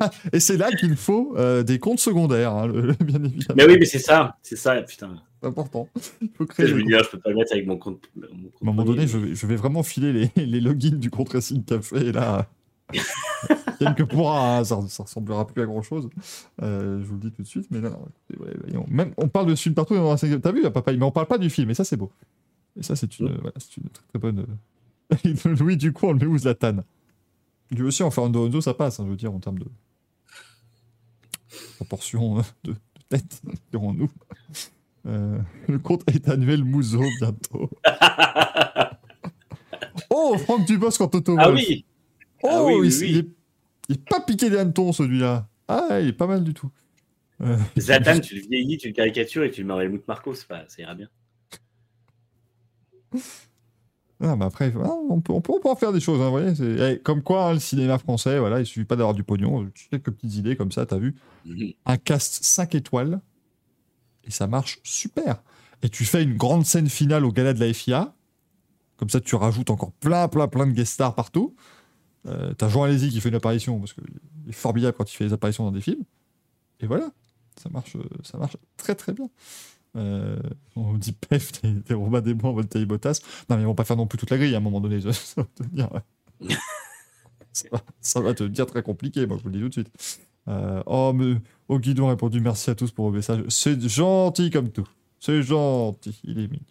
et 0.32 0.40
c'est 0.40 0.56
là 0.56 0.70
qu'il 0.72 0.96
faut 0.96 1.34
euh, 1.36 1.62
des 1.62 1.78
comptes 1.78 2.00
secondaires, 2.00 2.52
hein, 2.54 2.66
le- 2.66 2.80
le- 2.82 2.92
bien 3.04 3.22
évidemment. 3.22 3.54
mais 3.56 3.66
oui, 3.66 3.76
mais 3.78 3.86
c'est 3.86 3.98
ça. 3.98 4.36
C'est 4.42 4.56
ça, 4.56 4.80
putain. 4.82 5.16
C'est 5.40 5.48
important. 5.48 5.88
Il 6.20 6.28
faut 6.36 6.44
créer 6.46 6.66
Je 6.66 6.74
peux 7.10 7.18
pas 7.18 7.30
le 7.30 7.36
mettre 7.36 7.52
avec 7.52 7.66
mon 7.66 7.78
compte. 7.78 8.10
mon 8.14 8.22
compte 8.26 8.32
À 8.34 8.62
un 8.62 8.64
moment 8.66 8.84
donné, 8.84 9.06
je 9.06 9.16
vais, 9.18 9.34
je 9.34 9.46
vais 9.46 9.56
vraiment 9.56 9.82
filer 9.82 10.12
les, 10.12 10.30
les 10.46 10.60
logins 10.60 10.96
du 10.98 11.10
compte 11.10 11.30
Racing 11.30 11.64
Café 11.64 11.96
et 12.08 12.12
là. 12.12 12.48
Yann 13.80 13.94
que 13.94 14.02
pourra, 14.02 14.58
hein, 14.58 14.64
ça, 14.64 14.78
ça 14.88 15.04
ressemblera 15.04 15.46
plus 15.46 15.62
à 15.62 15.66
grand 15.66 15.80
chose. 15.80 16.10
je 16.60 17.02
vous 17.02 17.14
le 17.14 17.20
dis 17.20 17.30
tout 17.32 17.42
de 17.42 17.46
suite, 17.46 17.66
mais 17.70 17.78
écoutez, 17.78 18.38
ouais, 18.38 18.54
voyons. 18.64 18.84
Même, 18.90 19.12
on 19.16 19.28
parle 19.28 19.46
de 19.46 19.54
ce 19.54 19.62
film 19.62 19.74
partout. 19.74 19.94
T'as 19.94 20.52
vu, 20.52 20.62
papa, 20.70 20.92
mais 20.92 21.02
on 21.02 21.10
parle 21.10 21.26
pas 21.28 21.38
du 21.38 21.48
film, 21.48 21.70
et 21.70 21.74
ça 21.74 21.84
c'est 21.84 21.96
beau. 21.96 22.10
Et 22.78 22.82
ça 22.82 22.94
c'est 22.96 23.18
une, 23.18 23.28
Mm. 23.28 23.38
voilà, 23.40 23.52
une 23.78 23.88
très 23.88 24.02
très 24.08 24.18
bonne. 24.18 24.46
euh, 25.12 25.54
Louis, 25.58 25.76
du 25.76 25.92
coup, 25.92 26.06
on 26.06 26.12
le 26.12 26.18
met 26.18 26.26
où 26.26 26.36
Zlatan 26.36 26.78
Lui 27.70 27.82
aussi, 27.82 28.02
en 28.02 28.10
Fernando 28.10 28.42
Alonso, 28.42 28.60
ça 28.60 28.74
passe, 28.74 29.00
hein, 29.00 29.04
je 29.06 29.10
veux 29.10 29.16
dire, 29.16 29.32
en 29.32 29.38
termes 29.40 29.58
de 29.58 29.66
proportion 31.76 32.38
euh, 32.38 32.42
de, 32.64 32.72
de 32.72 32.78
tête, 33.08 33.40
dirons-nous. 33.70 34.10
Euh, 35.06 35.38
le 35.68 35.78
compte 35.78 36.02
Emmanuel 36.08 36.64
Mouzeau 36.64 37.04
bientôt. 37.20 37.70
oh, 40.10 40.36
Franck 40.38 40.66
Dubosc 40.66 41.00
en 41.00 41.08
Toto 41.08 41.36
Ah 41.38 41.50
oui 41.50 41.84
Oh, 42.42 42.48
Ah 42.50 42.64
oui, 42.64 42.74
oui, 42.74 42.88
il, 42.88 43.00
oui. 43.02 43.10
il 43.10 43.16
est, 43.18 43.28
il 43.88 43.94
est 43.96 44.08
pas 44.08 44.20
piqué 44.20 44.50
des 44.50 44.58
hannetons 44.58 44.92
celui-là. 44.92 45.48
Ah, 45.68 46.00
il 46.00 46.08
est 46.08 46.12
pas 46.12 46.26
mal 46.26 46.42
du 46.44 46.54
tout. 46.54 46.70
Euh, 47.42 47.56
Zatan, 47.78 48.20
tu 48.20 48.34
le 48.34 48.42
vieillis, 48.42 48.76
tu 48.78 48.88
le 48.88 48.92
caricatures 48.94 49.44
et 49.44 49.50
tu 49.50 49.62
le 49.62 49.66
mets 49.68 49.74
en 49.74 49.80
Helmut 49.80 50.06
Marco, 50.06 50.34
c'est 50.34 50.46
pas, 50.46 50.64
ça 50.68 50.82
ira 50.82 50.94
bien. 50.94 51.08
Ah, 54.22 54.36
mais 54.36 54.44
après, 54.44 54.72
ah, 54.76 54.88
on, 55.08 55.20
peut, 55.20 55.32
on, 55.32 55.40
peut, 55.40 55.52
on 55.54 55.60
peut 55.60 55.70
en 55.70 55.76
faire 55.76 55.92
des 55.92 56.00
choses, 56.00 56.20
hein, 56.20 56.24
vous 56.26 56.30
voyez. 56.30 56.54
c'est- 56.54 56.92
eh, 56.94 56.98
comme 57.00 57.22
quoi, 57.22 57.46
hein, 57.46 57.52
le 57.54 57.58
cinéma 57.58 57.98
français, 57.98 58.38
voilà, 58.38 58.60
il 58.60 58.66
suffit 58.66 58.84
pas 58.84 58.96
d'avoir 58.96 59.14
du 59.14 59.22
pognon. 59.24 59.70
Quelques 59.90 60.10
petites 60.10 60.34
idées 60.34 60.56
comme 60.56 60.72
ça, 60.72 60.84
t'as 60.84 60.98
vu. 60.98 61.14
Mhm. 61.46 61.72
Un 61.86 61.96
cast 61.96 62.44
5 62.44 62.74
étoiles. 62.74 63.20
Et 64.24 64.30
ça 64.30 64.46
marche 64.46 64.78
super. 64.84 65.42
Et 65.82 65.88
tu 65.88 66.04
fais 66.04 66.22
une 66.22 66.36
grande 66.36 66.66
scène 66.66 66.88
finale 66.90 67.24
au 67.24 67.32
gala 67.32 67.54
de 67.54 67.60
la 67.60 67.72
FIA. 67.72 68.14
Comme 68.98 69.08
ça, 69.08 69.20
tu 69.20 69.34
rajoutes 69.34 69.70
encore 69.70 69.92
plein, 69.92 70.28
plein, 70.28 70.46
plein 70.46 70.66
de 70.66 70.72
guest 70.72 70.92
stars 70.92 71.14
partout. 71.14 71.54
Euh, 72.26 72.52
t'as 72.52 72.68
Jean 72.68 72.82
Alési 72.82 73.08
qui 73.08 73.18
fait 73.22 73.30
une 73.30 73.34
apparition, 73.36 73.78
parce 73.78 73.94
qu'il 73.94 74.04
est 74.48 74.52
formidable 74.52 74.94
quand 74.98 75.10
il 75.10 75.16
fait 75.16 75.24
des 75.24 75.32
apparitions 75.32 75.64
dans 75.64 75.72
des 75.72 75.80
films. 75.80 76.04
Et 76.80 76.86
voilà, 76.86 77.10
ça 77.56 77.70
marche, 77.70 77.96
euh, 77.96 78.02
ça 78.22 78.36
marche 78.36 78.58
très 78.76 78.94
très 78.94 79.12
bien. 79.14 79.30
Euh, 79.96 80.38
on 80.76 80.94
dit 80.94 81.12
pef, 81.12 81.52
t'es 81.84 81.94
Robin 81.94 82.20
des 82.20 82.34
Bois, 82.34 82.52
Voltaire 82.52 82.86
Bottas. 82.86 83.20
Non, 83.48 83.56
mais 83.56 83.62
ils 83.62 83.66
vont 83.66 83.74
pas 83.74 83.84
faire 83.84 83.96
non 83.96 84.06
plus 84.06 84.18
toute 84.18 84.30
la 84.30 84.38
grille 84.38 84.54
à 84.54 84.58
un 84.58 84.60
moment 84.60 84.80
donné. 84.80 85.00
Ça, 85.12 85.42
va 85.42 85.44
te 85.44 85.62
dire, 85.64 85.88
ouais. 85.92 86.48
ça, 87.52 87.68
va, 87.72 87.82
ça 88.00 88.20
va 88.20 88.34
te 88.34 88.44
dire 88.44 88.66
très 88.66 88.82
compliqué, 88.82 89.26
moi, 89.26 89.36
je 89.36 89.42
vous 89.42 89.50
le 89.50 89.56
dis 89.56 89.62
tout 89.62 89.68
de 89.68 89.72
suite. 89.72 89.92
Euh, 90.48 90.82
oh, 90.86 91.12
mais 91.14 91.36
au 91.68 91.78
guidon 91.78 92.06
a 92.06 92.10
répondu 92.10 92.40
merci 92.40 92.70
à 92.70 92.74
tous 92.74 92.90
pour 92.90 93.06
vos 93.06 93.12
messages. 93.12 93.42
C'est 93.48 93.80
gentil 93.88 94.50
comme 94.50 94.70
tout. 94.70 94.88
C'est 95.18 95.42
gentil, 95.42 96.18
il 96.24 96.38
est 96.38 96.48
mignon. 96.48 96.64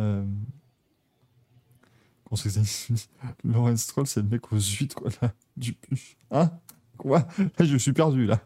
Euh... 0.00 0.24
Stroll, 3.76 4.06
c'est 4.06 4.22
le 4.22 4.28
mec 4.28 4.52
aux 4.52 4.58
huîtres, 4.58 4.96
quoi, 4.96 5.10
là, 5.22 5.32
du. 5.56 5.76
Hein? 6.30 6.50
Quoi? 6.96 7.26
Je 7.60 7.76
suis 7.76 7.92
perdu, 7.92 8.26
là. 8.26 8.40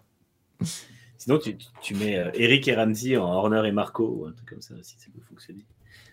Sinon, 1.19 1.39
tu, 1.39 1.57
tu- 1.83 1.95
mets 1.95 2.17
euh, 2.17 2.31
Eric 2.35 2.67
et 2.69 2.75
Ramsey 2.75 3.17
en 3.17 3.27
Horner 3.27 3.63
et 3.67 3.73
Marco, 3.73 4.21
ou 4.21 4.27
un 4.27 4.33
truc 4.33 4.49
comme 4.49 4.63
ça, 4.63 4.75
si 4.83 4.97
ça 4.99 5.07
peut 5.13 5.21
fonctionner. 5.29 5.65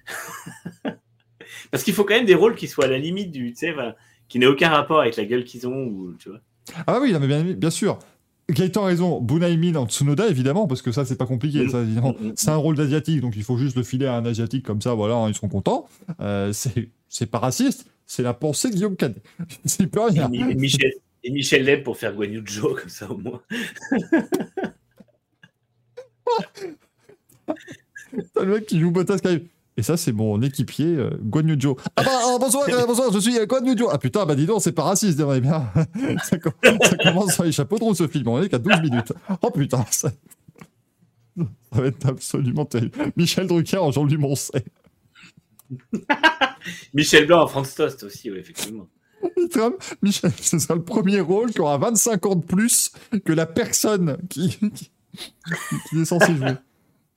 Parce 1.71 1.83
qu'il 1.83 1.93
faut 1.93 2.03
quand 2.03 2.15
même 2.15 2.25
des 2.25 2.35
rôles 2.35 2.55
qui 2.55 2.67
soient 2.67 2.85
à 2.85 2.89
la 2.89 2.97
limite 2.97 3.31
du, 3.31 3.51
tu 3.51 3.57
sais, 3.57 3.75
qui 4.27 4.39
n'aient 4.39 4.45
aucun 4.47 4.69
rapport 4.69 5.01
avec 5.01 5.15
la 5.15 5.25
gueule 5.25 5.43
qu'ils 5.43 5.67
ont, 5.67 5.85
ou, 5.85 6.13
tu 6.17 6.29
vois. 6.29 6.39
Ah 6.87 6.99
oui, 6.99 7.13
non, 7.13 7.19
mais 7.19 7.27
bien, 7.27 7.43
bien 7.43 7.69
sûr. 7.69 7.99
Gaëtan 8.49 8.83
a 8.83 8.87
raison. 8.87 9.21
Bunaimin 9.21 9.75
en 9.75 9.87
Tsunoda, 9.87 10.27
évidemment, 10.27 10.67
parce 10.67 10.81
que 10.81 10.91
ça, 10.91 11.05
c'est 11.05 11.17
pas 11.17 11.25
compliqué. 11.25 11.65
Mm. 11.65 11.69
Ça, 11.69 11.81
évidemment. 11.81 12.15
Mm, 12.19 12.27
mm, 12.27 12.33
C'est 12.35 12.49
un 12.49 12.55
rôle 12.55 12.75
d'asiatique, 12.75 13.21
donc 13.21 13.35
il 13.35 13.43
faut 13.43 13.57
juste 13.57 13.75
le 13.75 13.83
filer 13.83 14.05
à 14.05 14.15
un 14.15 14.25
asiatique, 14.25 14.65
comme 14.65 14.81
ça, 14.81 14.93
voilà, 14.93 15.15
hein, 15.15 15.29
ils 15.29 15.35
seront 15.35 15.49
contents. 15.49 15.87
Euh, 16.19 16.53
c'est 16.53 16.89
c'est 17.09 17.27
pas 17.27 17.39
raciste, 17.39 17.87
c'est 18.05 18.23
la 18.23 18.33
pensée 18.33 18.69
de 18.69 18.75
Guillaume 18.75 18.95
Canet. 18.95 19.23
C'est 19.65 19.87
pas 19.87 20.07
rien. 20.07 20.29
Et 20.31 20.55
Michel, 20.55 20.91
et 21.23 21.31
Michel 21.31 21.63
Leb 21.63 21.83
pour 21.83 21.97
faire 21.97 22.13
Guan 22.13 22.31
Yu 22.31 22.43
Zhou, 22.47 22.75
comme 22.75 22.89
ça 22.89 23.09
au 23.09 23.17
moins. 23.17 23.41
T'as 28.33 28.43
le 28.43 28.53
mec 28.53 28.65
qui 28.65 28.79
joue 28.79 28.91
Bottas 28.91 29.19
qui 29.19 29.27
arrive. 29.27 29.47
Et 29.77 29.83
ça, 29.83 29.97
c'est 29.97 30.13
mon 30.13 30.41
équipier, 30.41 30.85
euh, 30.85 31.09
Guan 31.21 31.47
Yu 31.49 31.59
Zhou. 31.59 31.75
Ah 31.97 32.03
bah, 32.03 32.11
ah, 32.13 32.37
bonsoir, 32.39 32.65
euh, 32.69 32.85
bonsoir, 32.85 33.11
je 33.11 33.19
suis 33.19 33.37
euh. 33.37 33.45
Ah 33.91 33.97
putain, 33.97 34.25
bah 34.25 34.35
dis 34.35 34.45
donc, 34.45 34.61
c'est 34.61 34.71
pas 34.71 34.83
raciste, 34.83 35.19
eh 35.19 35.41
bien. 35.41 35.69
ça, 36.23 36.37
com- 36.37 36.53
ça 36.81 36.95
commence 36.95 37.33
sur 37.33 37.43
les 37.43 37.51
chapeaux 37.51 37.77
de 37.77 37.83
roue, 37.83 37.93
ce 37.93 38.07
film. 38.07 38.27
On 38.29 38.41
est 38.41 38.47
qu'à 38.47 38.57
12 38.57 38.81
minutes. 38.81 39.11
Oh 39.41 39.51
putain, 39.51 39.85
ça... 39.91 40.11
ça 41.37 41.45
va 41.73 41.87
être 41.87 42.05
absolument 42.07 42.65
terrible. 42.65 42.97
Michel 43.17 43.47
Drucker 43.47 43.77
en 43.77 43.91
Jean-Louis 43.91 44.17
Moncey. 44.17 44.63
Michel 46.93 47.27
Blanc 47.27 47.43
en 47.43 47.47
France 47.47 47.75
Toast 47.75 48.03
aussi, 48.03 48.31
oui, 48.31 48.37
effectivement. 48.37 48.87
Trump, 49.51 49.75
Michel, 50.01 50.31
ce 50.39 50.57
sera 50.57 50.75
le 50.75 50.83
premier 50.83 51.19
rôle 51.19 51.51
qui 51.51 51.59
aura 51.59 51.77
25 51.77 52.25
ans 52.27 52.35
de 52.35 52.45
plus 52.45 52.91
que 53.25 53.33
la 53.33 53.45
personne 53.45 54.17
qui, 54.29 54.57
qui, 54.73 54.91
qui 55.89 56.01
est 56.01 56.05
censée 56.05 56.35
jouer. 56.35 56.53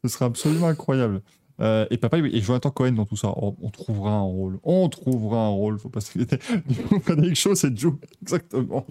Ce 0.05 0.09
sera 0.09 0.27
absolument 0.27 0.69
incroyable. 0.69 1.23
Euh, 1.61 1.87
et 1.91 1.97
papa, 1.99 2.19
et 2.19 2.41
Jonathan 2.41 2.71
Cohen 2.71 2.93
dans 2.93 3.05
tout 3.05 3.17
ça. 3.17 3.33
On, 3.37 3.57
on 3.61 3.71
trouvera 3.71 4.13
un 4.13 4.21
rôle. 4.23 4.61
On 4.63 4.89
trouvera 4.89 5.39
un 5.47 5.49
rôle. 5.49 5.79
Faut 5.79 5.89
pas 5.89 6.01
s'inquiéter. 6.01 6.39
On 6.93 7.01
connaît 7.01 7.29
quelque 7.29 7.35
chose, 7.37 7.59
c'est 7.59 7.77
Joe. 7.77 7.95
Exactement. 8.23 8.87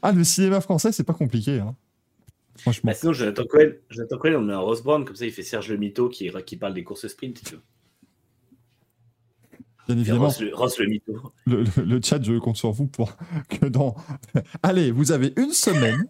Ah, 0.00 0.12
le 0.12 0.24
cinéma 0.24 0.60
français, 0.60 0.90
c'est 0.90 1.04
pas 1.04 1.12
compliqué. 1.12 1.60
Hein. 1.60 1.76
Franchement. 2.56 2.90
Bah, 2.90 2.94
sinon, 2.94 3.12
Jonathan 3.12 3.44
Cohen, 3.48 3.70
Jonathan 3.90 4.18
Cohen, 4.18 4.34
on 4.36 4.40
met 4.42 4.54
en 4.54 4.64
Rose 4.64 4.82
Brown, 4.82 5.04
comme 5.04 5.16
ça 5.16 5.26
il 5.26 5.32
fait 5.32 5.42
Serge 5.42 5.68
le 5.70 5.76
Mito 5.76 6.08
qui, 6.08 6.30
qui 6.46 6.56
parle 6.56 6.74
des 6.74 6.84
courses 6.84 7.06
sprint, 7.06 7.42
tu 7.44 7.54
vois. 7.54 7.62
Bien 9.88 9.98
évidemment, 9.98 10.26
Ross, 10.26 10.40
le, 10.40 10.54
Ross 10.54 10.78
le 10.78 10.86
Mito. 10.86 11.32
le, 11.46 11.64
le- 11.64 11.84
le 11.84 12.00
chat, 12.02 12.22
je 12.22 12.38
compte 12.38 12.56
sur 12.56 12.70
vous 12.70 12.86
pour 12.86 13.16
que 13.48 13.66
dans. 13.66 13.96
Allez, 14.62 14.90
vous 14.92 15.12
avez 15.12 15.32
une 15.36 15.50
semaine. 15.52 16.04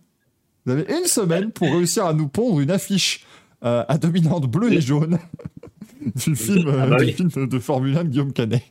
Vous 0.65 0.73
avez 0.73 0.83
une 0.97 1.07
semaine 1.07 1.51
pour 1.51 1.69
réussir 1.69 2.07
à 2.07 2.13
nous 2.13 2.29
pondre 2.29 2.61
une 2.61 2.71
affiche 2.71 3.27
euh, 3.65 3.85
à 3.89 3.99
dominante 3.99 4.47
bleue 4.51 4.73
et 4.73 4.81
jaune 4.81 5.19
du 6.17 6.37
film, 6.37 6.69
euh, 6.69 6.83
Ah 6.83 6.87
bah 6.87 6.97
du 6.99 7.05
oui. 7.07 7.13
film 7.13 7.29
de, 7.29 7.47
de 7.47 7.59
Formule 7.59 7.97
1 7.97 8.05
de 8.05 8.09
Guillaume 8.09 8.33
Canet. 8.33 8.63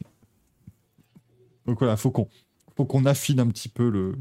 Donc 1.65 1.79
voilà, 1.79 1.97
faut 1.97 2.11
qu'on 2.11 2.27
faut 2.75 2.85
qu'on 2.85 3.05
affine 3.05 3.39
un 3.39 3.47
petit 3.47 3.69
peu 3.69 3.89
le, 3.89 4.15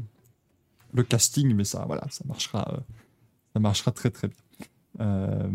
le 0.93 1.03
casting, 1.03 1.53
mais 1.55 1.63
ça, 1.63 1.85
voilà, 1.87 2.03
ça 2.09 2.23
marchera, 2.27 2.67
euh, 2.73 2.79
ça 3.53 3.59
marchera 3.59 3.91
très 3.91 4.11
très 4.11 4.27
bien. 4.27 4.37
Euh... 4.99 5.49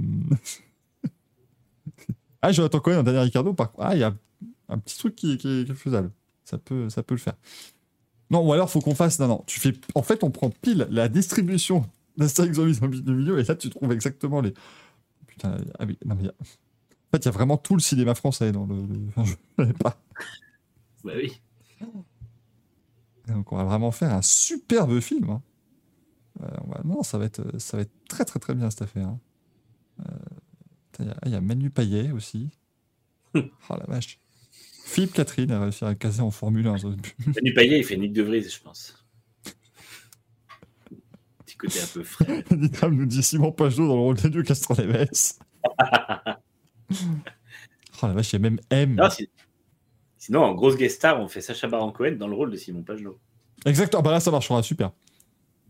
ah, 2.43 2.53
Jonathan 2.53 2.81
Cohen, 2.81 2.99
un 2.99 3.03
dernier 3.03 3.21
Ricardo, 3.21 3.53
par 3.53 3.73
ah, 3.79 3.95
il 3.95 4.01
y 4.01 4.05
a 4.05 4.15
un 4.69 4.79
petit 4.79 4.99
truc 4.99 5.15
qui, 5.15 5.37
qui 5.37 5.49
est 5.49 5.75
faisable. 5.75 6.11
Ça 6.45 6.59
peut, 6.59 6.89
ça 6.89 7.03
peut 7.03 7.15
le 7.15 7.21
faire. 7.21 7.35
Non, 8.31 8.47
ou 8.47 8.53
alors 8.53 8.71
faut 8.71 8.81
qu'on 8.81 8.95
fasse. 8.95 9.19
Non, 9.19 9.29
non. 9.29 9.45
Tu 9.47 9.61
fais. 9.61 9.73
En 9.95 10.03
fait, 10.03 10.25
on 10.25 10.31
prend 10.31 10.51
pile 10.51 10.87
la 10.91 11.09
distribution 11.09 11.85
d'Astérix 12.17 12.57
Zombies 12.57 12.79
dans 12.81 13.13
le 13.13 13.19
milieu 13.19 13.39
et 13.39 13.45
là, 13.45 13.55
tu 13.55 13.69
trouves 13.71 13.93
exactement 13.93 14.41
les. 14.41 14.53
Putain. 15.27 15.59
Ah 15.79 15.85
oui. 15.87 15.99
Non 16.05 16.15
mais. 16.15 16.23
il 16.23 16.27
y 16.27 16.29
a- 16.29 16.35
En 16.41 17.11
fait, 17.13 17.19
il 17.19 17.25
y 17.27 17.29
a 17.29 17.33
vraiment 17.33 17.57
tout 17.57 17.75
le 17.75 17.81
cinéma 17.81 18.15
français 18.15 18.53
dans 18.53 18.67
le. 18.67 18.85
Enfin, 19.09 19.25
je 19.25 19.35
savais 19.57 19.73
pas. 19.75 20.01
Bah 21.05 21.13
oui. 21.17 21.41
Donc, 23.29 23.53
on 23.53 23.57
va 23.57 23.65
vraiment 23.65 23.91
faire 23.91 24.13
un 24.15 24.23
superbe 24.23 25.01
film. 25.01 25.31
hein. 25.31 25.43
Euh, 26.43 26.47
va- 26.69 26.83
Non, 26.85 27.03
ça 27.03 27.19
va 27.19 27.25
être, 27.25 27.59
ça 27.59 27.77
va 27.77 27.83
être 27.83 27.93
très 28.09 28.25
très 28.25 28.39
très 28.39 28.55
bien 28.55 28.71
cette 28.71 28.83
affaire. 28.83 29.09
hein. 29.09 29.21
Euh, 30.01 30.13
Il 31.01 31.07
y 31.07 31.11
a- 31.11 31.29
y, 31.31 31.35
a 31.35 31.41
Manu 31.41 31.71
Payet 31.71 32.13
aussi. 32.13 32.51
oh 33.35 33.41
la 33.71 33.85
vache. 33.87 34.19
Philippe 34.85 35.13
Catherine 35.15 35.51
a 35.51 35.61
réussi 35.61 35.85
à 35.85 35.95
caser 35.95 36.23
en 36.23 36.31
Formule 36.31 36.67
1. 36.69 36.79
ça- 36.79 36.89
Manu 36.89 37.53
Payet, 37.55 37.79
il 37.81 37.85
fait 37.85 37.97
Nick 37.97 38.13
De 38.13 38.23
Vries, 38.23 38.49
je 38.49 38.61
pense. 38.63 39.06
Petit 41.59 41.79
côté 41.79 41.81
un 41.81 41.87
peu 41.95 42.03
frais. 42.03 42.45
Nitram 42.57 42.95
nous 42.95 43.07
dit 43.07 43.23
Simon 43.23 43.53
Pajot 43.53 43.87
dans 43.87 43.95
le 43.95 44.01
rôle 44.01 44.17
de 44.17 44.29
Dieu 44.29 44.43
Castroneves. 44.43 45.07
oh 46.91 48.07
la 48.07 48.13
vache, 48.13 48.33
il 48.33 48.33
y 48.35 48.37
a 48.37 48.39
même 48.41 48.59
M. 48.71 48.95
Non, 48.95 49.11
si- 49.11 49.29
Sinon, 50.19 50.43
en 50.43 50.55
grosse 50.55 50.77
guest 50.77 50.97
star, 50.97 51.21
on 51.21 51.29
fait 51.29 51.41
Sacha 51.41 51.69
Baron 51.69 51.93
Cohen 51.93 52.17
dans 52.19 52.27
le 52.29 52.35
rôle 52.35 52.51
de 52.51 52.57
Simon 52.57 52.83
Pagenaud. 52.83 53.19
Exactement, 53.65 54.03
bah 54.03 54.11
là 54.11 54.21
ça 54.21 54.31
marchera 54.31 54.63
super. 54.63 54.91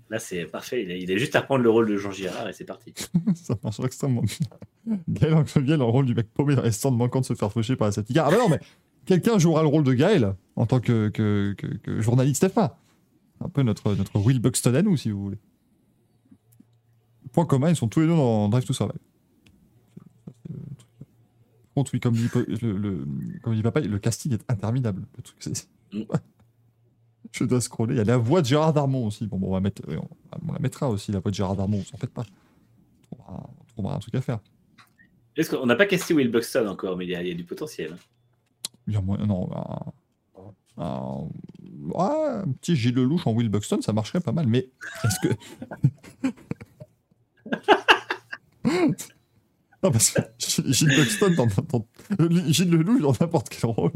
Là, 0.09 0.19
c'est 0.21 0.45
parfait. 0.45 0.85
Il 1.01 1.11
a 1.11 1.17
juste 1.17 1.35
à 1.35 1.43
prendre 1.43 1.65
le 1.65 1.71
rôle 1.71 1.89
de 1.89 1.97
Jean 1.97 2.13
Girard 2.13 2.49
et 2.49 2.53
c'est 2.53 2.65
parti. 2.65 2.95
ça 3.35 3.57
marchera 3.63 3.87
extrêmement 3.87 4.23
bien. 4.23 4.99
Gaël 5.09 5.35
Anqueviel 5.35 5.79
dans 5.79 5.87
le 5.87 5.91
rôle 5.91 6.07
du 6.07 6.15
mec 6.15 6.29
paumé 6.33 6.55
dans 6.55 6.63
les 6.63 6.71
stands 6.71 6.93
manquant 6.93 7.21
de 7.21 7.25
se 7.27 7.35
faire 7.35 7.51
faucher 7.53 7.75
par 7.75 7.89
la 7.89 7.93
Satica. 7.93 8.25
Ah 8.27 8.31
bah 8.31 8.37
non, 8.39 8.49
mais 8.49 8.61
quelqu'un 9.05 9.39
jouera 9.39 9.63
le 9.63 9.69
rôle 9.69 9.83
de 9.83 9.93
Gaël 9.95 10.35
en 10.55 10.65
tant 10.65 10.79
que, 10.79 11.09
que, 11.09 11.55
que, 11.59 11.67
que 11.67 12.01
journaliste 12.01 12.47
F1. 12.47 12.71
Un 13.45 13.49
peu 13.49 13.63
notre, 13.63 13.95
notre 13.95 14.17
Will 14.21 14.39
Buxton 14.41 14.75
à 14.75 14.83
nous, 14.83 14.97
si 14.97 15.11
vous 15.11 15.21
voulez. 15.23 15.39
Point 17.37 17.45
commun, 17.45 17.69
ils 17.69 17.77
sont 17.77 17.87
tous 17.87 18.01
les 18.01 18.07
deux 18.07 18.17
dans 18.17 18.49
Drive 18.49 18.65
to 18.65 18.73
Survive. 18.73 18.97
Par 20.49 21.75
contre, 21.75 21.91
oui, 21.93 22.01
comme 22.01 22.15
dit, 22.15 22.29
le, 22.63 22.73
le- 22.79 23.07
comme 23.43 23.55
dit 23.55 23.61
papa, 23.63 23.81
le 23.81 23.99
casting 23.99 24.33
est 24.33 24.43
interminable. 24.51 25.03
Le 25.19 25.23
truc, 25.23 25.37
c'est- 25.41 25.69
Mm. 25.93 26.03
Je 27.33 27.45
dois 27.45 27.61
scroller. 27.61 27.95
Il 27.95 27.99
y 27.99 28.01
a 28.01 28.05
la 28.05 28.17
voix 28.17 28.41
de 28.41 28.47
Gérard 28.47 28.73
Darmon 28.73 29.07
aussi. 29.07 29.27
Bon, 29.27 29.37
bon, 29.39 29.49
on, 29.49 29.53
va 29.53 29.61
mettre, 29.61 29.83
oui, 29.87 29.97
on, 29.99 30.09
on 30.49 30.53
la 30.55 30.59
mettra 30.59 30.89
aussi, 30.89 31.13
la 31.13 31.19
voix 31.21 31.31
de 31.31 31.37
Gérard 31.37 31.57
Darmon. 31.57 31.83
S'en 31.85 31.99
faites 31.99 32.11
pas. 32.15 32.25
On 33.13 33.17
trouvera, 33.17 33.51
on 33.61 33.65
trouvera 33.75 33.95
un 33.97 33.99
truc 33.99 34.15
à 34.15 34.23
faire. 34.23 34.39
Est-ce 35.37 35.51
qu'on 35.55 35.67
n'a 35.67 35.77
pas 35.77 35.85
casté 35.85 36.15
Will 36.15 36.31
Buxton 36.31 36.67
encore, 36.67 36.97
mais 36.97 37.05
il 37.05 37.11
y 37.11 37.15
a, 37.17 37.21
il 37.23 37.29
y 37.29 37.33
a 37.33 37.35
du 37.35 37.45
potentiel. 37.45 37.93
hein. 37.93 37.99
Il 38.89 38.95
y 38.95 38.97
a 38.97 39.03
moyen- 39.03 39.27
non, 39.27 39.51
un, 39.55 40.83
un- 40.83 41.29
ouais, 41.83 42.41
un 42.43 42.51
petit 42.53 42.75
Gilles 42.75 42.95
Lelouch 42.95 43.27
en 43.27 43.33
Will 43.33 43.51
Buxton, 43.51 43.83
ça 43.83 43.93
marcherait 43.93 44.21
pas 44.21 44.33
mal. 44.33 44.47
Mais 44.47 44.71
est-ce 45.05 45.29
que. 45.29 45.35
non, 49.83 49.91
parce 49.91 50.11
que 50.11 50.21
Gilles 50.39 50.73
Gilles 50.73 50.97
Buxton 50.97 51.31
dans, 51.37 51.47
dans- 51.47 51.87
dans- 52.19 52.53
Gilles 52.53 52.71
Lelouch 52.71 53.01
dans 53.01 53.13
n'importe 53.21 53.49
quel 53.51 53.71
rôle. 53.71 53.93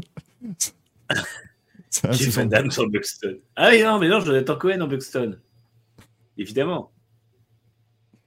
Jeff 2.11 2.35
Van 2.35 2.45
Damme 2.45 2.71
sur 2.71 2.87
Buxton. 2.89 3.37
Ah 3.55 3.69
oui, 3.71 3.83
non, 3.83 3.99
mais 3.99 4.07
non, 4.07 4.21
Jonathan 4.21 4.55
Cohen 4.55 4.79
en 4.81 4.87
Buxton. 4.87 5.37
Évidemment. 6.37 6.91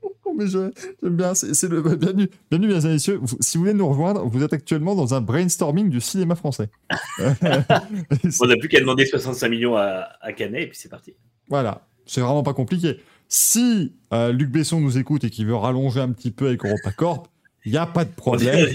Oh, 0.02 0.34
mais 0.36 0.46
je- 0.46 0.70
j'aime 1.02 1.16
bien, 1.16 1.34
c'est 1.34 1.54
c'est 1.54 1.68
le 1.68 1.80
bienvenue, 1.80 2.28
bienvenue 2.50 2.68
mesdames 2.68 2.90
et 2.90 2.94
messieurs. 2.94 3.18
Vous- 3.22 3.38
si 3.40 3.56
vous 3.56 3.62
voulez 3.64 3.74
nous 3.74 3.88
rejoindre, 3.88 4.26
vous 4.26 4.42
êtes 4.42 4.52
actuellement 4.52 4.94
dans 4.94 5.14
un 5.14 5.20
brainstorming 5.22 5.88
du 5.88 6.00
cinéma 6.00 6.34
français. 6.34 6.68
On 7.20 8.46
n'a 8.46 8.56
plus 8.56 8.68
qu'à 8.68 8.80
demander 8.80 9.06
65 9.06 9.48
millions 9.48 9.76
à, 9.76 10.08
à 10.20 10.32
Canet 10.32 10.62
et 10.64 10.66
puis 10.68 10.78
c'est 10.78 10.88
parti. 10.90 11.14
Voilà, 11.48 11.86
c'est 12.04 12.20
vraiment 12.20 12.42
pas 12.42 12.52
compliqué. 12.54 13.00
Si 13.36 13.92
euh, 14.12 14.30
Luc 14.30 14.48
Besson 14.48 14.80
nous 14.80 14.96
écoute 14.96 15.24
et 15.24 15.30
qu'il 15.30 15.46
veut 15.46 15.56
rallonger 15.56 15.98
un 15.98 16.12
petit 16.12 16.30
peu 16.30 16.46
avec 16.46 16.64
EuropaCorp, 16.64 17.26
il 17.64 17.72
n'y 17.72 17.78
a 17.78 17.84
pas 17.84 18.04
de 18.04 18.10
On 18.10 18.20
problème. 18.20 18.68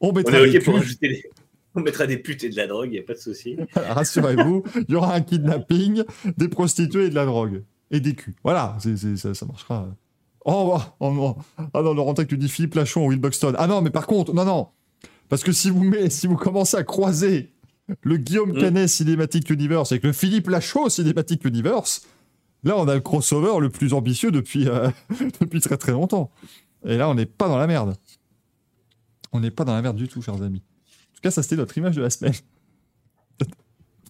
On 0.00 0.08
on 0.10 0.12
mettra 0.12 0.40
est 0.40 0.50
des 0.50 0.58
OK 0.58 0.64
pour 0.64 0.74
pubs, 0.74 0.82
ajouter 0.82 1.08
des... 1.08 1.24
On 1.76 1.80
mettra 1.80 2.06
des 2.08 2.16
putes 2.16 2.42
et 2.42 2.48
de 2.48 2.56
la 2.56 2.66
drogue, 2.66 2.88
il 2.88 2.94
n'y 2.94 2.98
a 2.98 3.04
pas 3.04 3.14
de 3.14 3.20
souci. 3.20 3.56
rassurez-vous, 3.76 4.64
il 4.88 4.92
y 4.92 4.96
aura 4.96 5.14
un 5.14 5.20
kidnapping, 5.20 6.02
des 6.36 6.48
prostituées 6.48 7.04
et 7.04 7.10
de 7.10 7.14
la 7.14 7.24
drogue. 7.24 7.62
Et 7.92 8.00
des 8.00 8.16
culs. 8.16 8.34
Voilà, 8.42 8.78
ça, 8.80 9.32
ça 9.32 9.46
marchera. 9.46 9.88
Oh, 10.44 10.76
oh, 10.76 10.80
oh, 10.98 11.12
non. 11.12 11.36
Ah 11.72 11.80
non, 11.80 11.94
Laurent, 11.94 12.14
tu 12.14 12.36
dis 12.36 12.48
Philippe 12.48 12.74
Lachon, 12.74 13.06
Will 13.06 13.20
Buxton. 13.20 13.52
Ah 13.58 13.68
non, 13.68 13.80
mais 13.80 13.90
par 13.90 14.08
contre, 14.08 14.34
non, 14.34 14.44
non. 14.44 14.66
Parce 15.28 15.44
que 15.44 15.52
si 15.52 15.70
vous, 15.70 15.84
met, 15.84 16.10
si 16.10 16.26
vous 16.26 16.36
commencez 16.36 16.76
à 16.76 16.82
croiser 16.82 17.52
le 18.02 18.16
Guillaume 18.16 18.54
Mm. 18.54 18.60
Canet 18.60 18.88
Cinematic 18.88 19.50
Universe 19.50 19.92
avec 19.92 20.02
le 20.02 20.12
Philippe 20.12 20.48
Lachaud 20.48 20.88
Cinematic 20.88 21.44
Universe, 21.44 22.02
là, 22.64 22.76
on 22.76 22.88
a 22.88 22.94
le 22.94 23.00
crossover 23.00 23.60
le 23.60 23.70
plus 23.70 23.92
ambitieux 23.94 24.30
depuis, 24.30 24.68
euh, 24.68 24.90
depuis 25.40 25.60
très 25.60 25.76
très 25.76 25.92
longtemps. 25.92 26.30
Et 26.84 26.96
là, 26.96 27.08
on 27.08 27.14
n'est 27.14 27.26
pas 27.26 27.48
dans 27.48 27.58
la 27.58 27.66
merde. 27.66 27.96
On 29.32 29.40
n'est 29.40 29.50
pas 29.50 29.64
dans 29.64 29.74
la 29.74 29.82
merde 29.82 29.96
du 29.96 30.08
tout, 30.08 30.22
chers 30.22 30.42
amis. 30.42 30.62
En 30.62 31.14
tout 31.14 31.20
cas, 31.22 31.30
ça, 31.30 31.42
c'était 31.42 31.56
notre 31.56 31.76
image 31.78 31.96
de 31.96 32.02
la 32.02 32.10
semaine. 32.10 32.32
Peut-être 33.38 33.54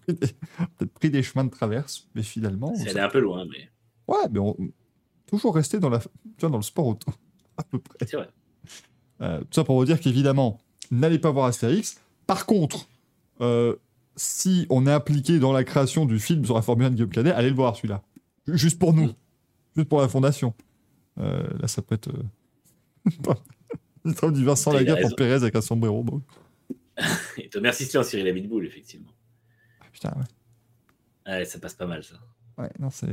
pris 0.01 0.13
des- 0.13 0.33
peut-être 0.77 0.93
pris 0.93 1.09
des 1.11 1.23
chemins 1.23 1.43
de 1.43 1.49
traverse, 1.51 2.07
mais 2.15 2.23
finalement. 2.23 2.73
C'est 2.75 2.99
un 2.99 3.09
peu 3.09 3.19
loin, 3.19 3.45
mais 3.45 3.69
Ouais, 4.07 4.27
mais 4.31 4.39
on... 4.39 4.55
toujours 5.27 5.53
rester 5.55 5.79
dans, 5.79 5.89
la... 5.89 5.99
tu 5.99 6.09
vois, 6.39 6.49
dans 6.49 6.57
le 6.57 6.63
sport 6.63 6.87
auto, 6.87 7.11
à 7.57 7.63
peu 7.63 7.79
près. 7.79 7.97
c'est 8.07 8.17
vrai. 8.17 8.29
Euh, 9.21 9.39
tout 9.41 9.47
ça 9.51 9.63
pour 9.63 9.77
vous 9.77 9.85
dire 9.85 9.99
qu'évidemment, 9.99 10.59
n'allez 10.89 11.19
pas 11.19 11.29
voir 11.31 11.45
Astérix. 11.45 11.99
Par 12.25 12.45
contre, 12.47 12.87
euh, 13.41 13.75
si 14.15 14.65
on 14.71 14.87
est 14.87 14.91
impliqué 14.91 15.37
dans 15.37 15.53
la 15.53 15.63
création 15.63 16.05
du 16.05 16.17
film 16.19 16.43
sur 16.45 16.55
la 16.55 16.63
Formule 16.63 16.87
1 16.87 16.89
de 16.89 16.95
Guillaume 16.95 17.11
Canet, 17.11 17.33
allez 17.35 17.49
le 17.49 17.55
voir 17.55 17.75
celui-là. 17.75 18.01
Ju- 18.47 18.57
Juste 18.57 18.79
pour 18.79 18.93
nous. 18.93 19.07
Mm. 19.07 19.15
Juste 19.77 19.87
pour 19.89 20.01
la 20.01 20.07
fondation. 20.09 20.53
Euh, 21.19 21.47
là, 21.59 21.67
ça 21.67 21.81
peut 21.81 21.95
être... 21.95 22.09
Euh... 22.09 22.23
Le 24.03 24.13
travail 24.13 24.35
du 24.35 24.43
Vincent 24.43 24.71
raison. 24.71 24.95
pour 24.99 25.15
Pérez 25.15 25.33
avec 25.35 25.55
un 25.55 25.61
sombrero. 25.61 26.03
Bon. 26.03 26.21
Et 27.37 27.49
Thomas 27.49 27.71
Sisley 27.73 27.99
en 27.99 28.03
Cyril 28.03 28.27
Abitboul, 28.27 28.65
effectivement. 28.65 29.11
Ah, 29.79 29.85
Putain, 29.91 30.09
ouais. 30.17 31.31
Ouais, 31.33 31.45
ça 31.45 31.59
passe 31.59 31.75
pas 31.75 31.85
mal, 31.85 32.03
ça. 32.03 32.15
Ouais, 32.57 32.69
non, 32.79 32.89
c'est... 32.89 33.07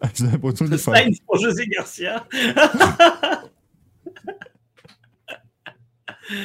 Ah, 0.00 0.08
J'ai 0.14 0.24
l'impression 0.26 0.66
faut- 0.66 0.76
Stein 0.76 1.10
pour 1.26 1.38
José 1.38 1.66
Garcia. 1.66 2.26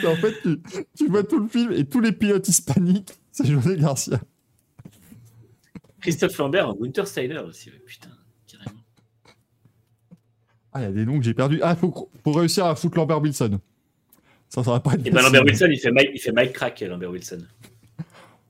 En 0.06 0.16
fait, 0.16 0.34
tu, 0.41 0.62
tu 0.97 1.08
vois 1.08 1.24
tout 1.24 1.39
le 1.39 1.47
film 1.47 1.72
et 1.72 1.86
tous 1.86 2.02
les 2.02 2.12
pilotes 2.12 2.47
hispaniques, 2.47 3.14
c'est 3.32 3.45
José 3.45 3.78
Garcia. 3.78 4.20
Christophe 6.02 6.38
Lambert 6.38 6.70
en 6.70 6.76
Winter 6.76 7.06
Steiner 7.06 7.39
aussi. 7.39 7.72
Putain, 7.86 8.10
carrément. 8.47 8.82
Ah, 10.74 10.82
il 10.82 10.84
y 10.84 10.86
a 10.88 10.91
des 10.91 11.06
noms 11.06 11.18
que 11.20 11.26
j'ai 11.26 11.34
perdus. 11.34 11.60
Ah, 11.64 11.76
faut, 11.76 12.12
faut 12.24 12.32
réussir 12.32 12.66
à 12.66 12.76
foutre 12.76 12.97
Lambert 12.97 13.22
Wilson. 13.22 13.60
Ça, 14.47 14.64
ça 14.64 14.72
va 14.72 14.80
pas 14.80 14.93
être 14.93 15.06
Et 15.06 15.12
ben 15.12 15.18
facile. 15.18 15.26
Lambert 15.26 15.45
Wilson, 15.45 15.68
il 15.72 15.80
fait 15.80 15.91
Mike, 15.91 16.10
il 16.14 16.20
fait 16.20 16.32
Mike 16.32 16.54
Crack, 16.54 16.82
Lambert 16.82 17.12
Wilson. 17.12 17.45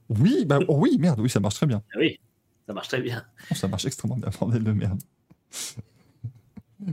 Oui, 0.09 0.45
bah, 0.45 0.59
oh 0.67 0.77
oui, 0.77 0.97
merde, 0.99 1.19
oui, 1.19 1.29
ça 1.29 1.39
marche 1.39 1.55
très 1.55 1.67
bien. 1.67 1.83
Ah 1.93 1.97
oui, 1.99 2.19
ça 2.67 2.73
marche 2.73 2.87
très 2.87 3.01
bien. 3.01 3.23
Oh, 3.51 3.55
ça 3.55 3.67
marche 3.67 3.85
extrêmement 3.85 4.17
bien, 4.17 4.29
bordel 4.39 4.63
de 4.63 4.71
merde. 4.71 5.01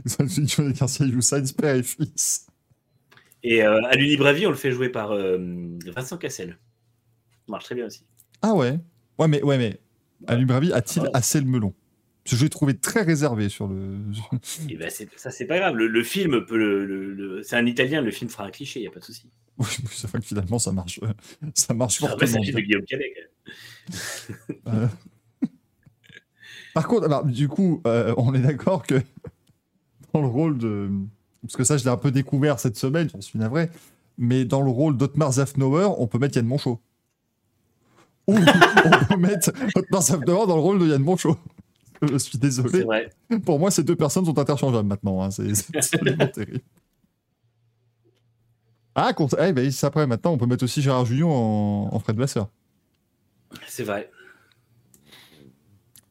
Ça, 0.05 0.23
dis, 0.23 0.47
José 0.47 0.73
Garcia 0.73 1.05
il 1.05 1.13
joue 1.13 1.21
Sainz 1.21 1.53
père 1.53 1.75
et 1.75 1.83
fils. 1.83 2.47
Et 3.43 3.63
euh, 3.63 3.81
à 3.85 3.95
l'Unibravi, 3.95 4.45
on 4.45 4.49
le 4.49 4.55
fait 4.55 4.71
jouer 4.71 4.89
par 4.89 5.11
euh, 5.11 5.37
Vincent 5.85 6.17
Cassel. 6.17 6.49
Ça 6.49 7.51
marche 7.51 7.65
très 7.65 7.75
bien 7.75 7.85
aussi. 7.85 8.03
Ah 8.41 8.53
ouais 8.53 8.79
Ouais, 9.17 9.27
mais, 9.27 9.41
ouais, 9.41 9.57
mais 9.57 9.79
Alubravi 10.25 10.73
a-t-il 10.73 11.03
Ouais. 11.03 11.09
assez 11.13 11.39
le 11.39 11.45
melon? 11.45 11.73
Je 12.25 12.35
l'ai 12.43 12.49
trouvé 12.49 12.75
très 12.77 13.03
réservé 13.03 13.47
sur 13.47 13.67
le. 13.67 13.95
Et 14.69 14.75
ben 14.75 14.89
ça, 15.15 15.31
c'est 15.31 15.45
pas 15.45 15.59
grave. 15.59 15.75
Le, 15.75 15.87
le 15.87 16.03
film 16.03 16.45
peut 16.45 16.57
le. 16.57 17.41
C'est 17.43 17.55
un 17.55 17.65
italien, 17.65 18.01
le 18.01 18.11
film 18.11 18.29
fera 18.29 18.45
un 18.45 18.51
cliché, 18.51 18.79
il 18.79 18.83
n'y 18.83 18.87
a 18.87 18.91
pas 18.91 18.99
de 18.99 19.05
souci. 19.05 19.29
Oui, 19.59 19.65
c'est 19.89 20.07
vrai 20.07 20.19
que 20.19 20.25
finalement, 20.25 20.59
ça 20.59 20.71
marche, 20.71 20.99
euh, 21.01 21.07
ça 21.55 21.73
marche 21.73 21.95
c'est 21.99 22.07
fortement. 22.07 22.37
un 22.37 22.51
de. 22.51 22.59
Guillaume 22.61 22.83
Canet. 22.83 23.07
quand 23.15 24.71
même. 24.71 24.79
Euh, 24.83 24.87
Par 26.73 26.87
contre, 26.87 27.05
alors, 27.05 27.25
du 27.25 27.47
coup, 27.47 27.81
euh, 27.87 28.13
on 28.17 28.33
est 28.35 28.39
d'accord 28.41 28.85
que 28.85 28.95
dans 30.13 30.21
le 30.21 30.27
rôle 30.27 30.57
de. 30.57 30.89
Parce 31.41 31.55
que 31.55 31.63
ça, 31.63 31.77
je 31.77 31.83
l'ai 31.85 31.89
un 31.89 31.97
peu 31.97 32.11
découvert 32.11 32.59
cette 32.59 32.77
semaine, 32.77 33.09
j'en 33.09 33.21
suis 33.21 33.39
navré. 33.39 33.69
Mais 34.17 34.45
dans 34.45 34.61
le 34.61 34.69
rôle 34.69 34.97
d'Otmar 34.97 35.31
Zafnauer, 35.33 35.89
on 35.97 36.07
peut 36.07 36.19
mettre 36.19 36.35
Yann 36.37 36.45
Monchot. 36.45 36.81
On 38.27 38.35
peut 39.05 39.17
mettre 39.17 39.51
Otmar 39.75 40.47
dans 40.47 40.55
le 40.55 40.61
rôle 40.61 40.79
de 40.79 40.87
Yann 40.87 41.01
Monchot. 41.01 41.37
Je 42.01 42.17
suis 42.17 42.37
désolé. 42.37 42.83
vrai. 42.83 43.09
Pour 43.45 43.57
moi, 43.59 43.71
ces 43.71 43.83
deux 43.83 43.95
personnes 43.95 44.25
sont 44.25 44.37
interchangeables 44.37 44.87
maintenant. 44.87 45.23
hein. 45.23 45.31
C'est 45.31 45.51
absolument 45.75 46.27
terrible. 46.27 46.61
Ah, 48.95 49.13
contre... 49.13 49.39
eh, 49.41 49.53
ben, 49.53 49.71
après, 49.83 50.05
maintenant, 50.07 50.31
on 50.33 50.37
peut 50.37 50.45
mettre 50.45 50.63
aussi 50.63 50.81
Gérard 50.81 51.05
Jugnot 51.05 51.29
en, 51.29 51.89
en 51.91 51.99
Fred 51.99 52.17
Vasseur. 52.17 52.49
C'est 53.67 53.83
vrai. 53.83 54.11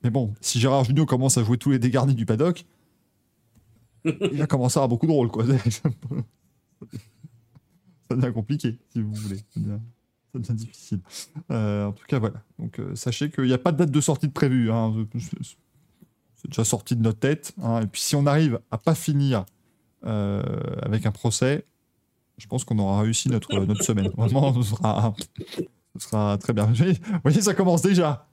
Mais 0.03 0.11
bon, 0.11 0.33
si 0.41 0.61
Gérard 0.61 0.85
Jugnot 0.85 1.05
commence 1.07 1.37
à 1.37 1.43
jouer 1.45 1.59
tous 1.59 1.71
les 1.71 1.79
dégarnis 1.79 2.15
du 2.15 2.25
paddock, 2.27 2.65
il 4.05 4.39
va 4.39 4.47
commencer 4.47 4.79
à 4.79 4.83
avoir 4.83 4.89
beaucoup 4.89 5.07
de 5.07 5.13
rôles, 5.13 5.31
quoi. 5.31 5.45
Ça 8.09 8.15
devient 8.15 8.33
compliqué, 8.33 8.79
si 8.93 9.03
vous 9.03 9.13
voulez. 9.15 9.41
Ça 10.45 10.53
devient, 10.53 10.55
difficile. 10.65 11.01
Euh, 11.51 11.87
en 11.87 11.93
tout 11.93 12.05
cas, 12.07 12.19
voilà. 12.19 12.43
Donc, 12.59 12.79
euh, 12.79 12.95
sachez 12.95 13.31
qu'il 13.31 13.45
n'y 13.45 13.53
a 13.53 13.59
pas 13.59 13.73
de 13.73 13.79
date 13.79 13.91
de 13.91 14.01
sortie 14.01 14.29
de 14.29 14.33
prévue. 14.33 14.71
hein. 14.71 14.93
C'est 16.35 16.49
déjà 16.49 16.65
sorti 16.65 16.97
de 16.97 17.03
notre 17.03 17.19
tête. 17.19 17.53
hein. 17.63 17.81
Et 17.83 17.87
puis, 17.87 18.01
si 18.01 18.15
on 18.17 18.27
arrive 18.27 18.61
à 18.71 18.79
pas 18.79 18.95
finir 18.95 19.45
euh, 20.05 20.43
avec 20.83 21.07
un 21.07 21.13
procès, 21.13 21.65
je 22.39 22.47
pense 22.47 22.65
qu'on 22.65 22.79
aura 22.79 23.01
réussi 23.01 23.29
notre, 23.29 23.49
semaine. 23.83 24.09
Vraiment, 24.17 24.53
ce 24.63 24.77
sera, 25.99 26.39
très 26.39 26.53
bien. 26.53 26.67
Vous 26.67 26.75
voyez- 27.23 27.41
ça 27.43 27.55
commence 27.55 27.83
déjà 27.83 28.29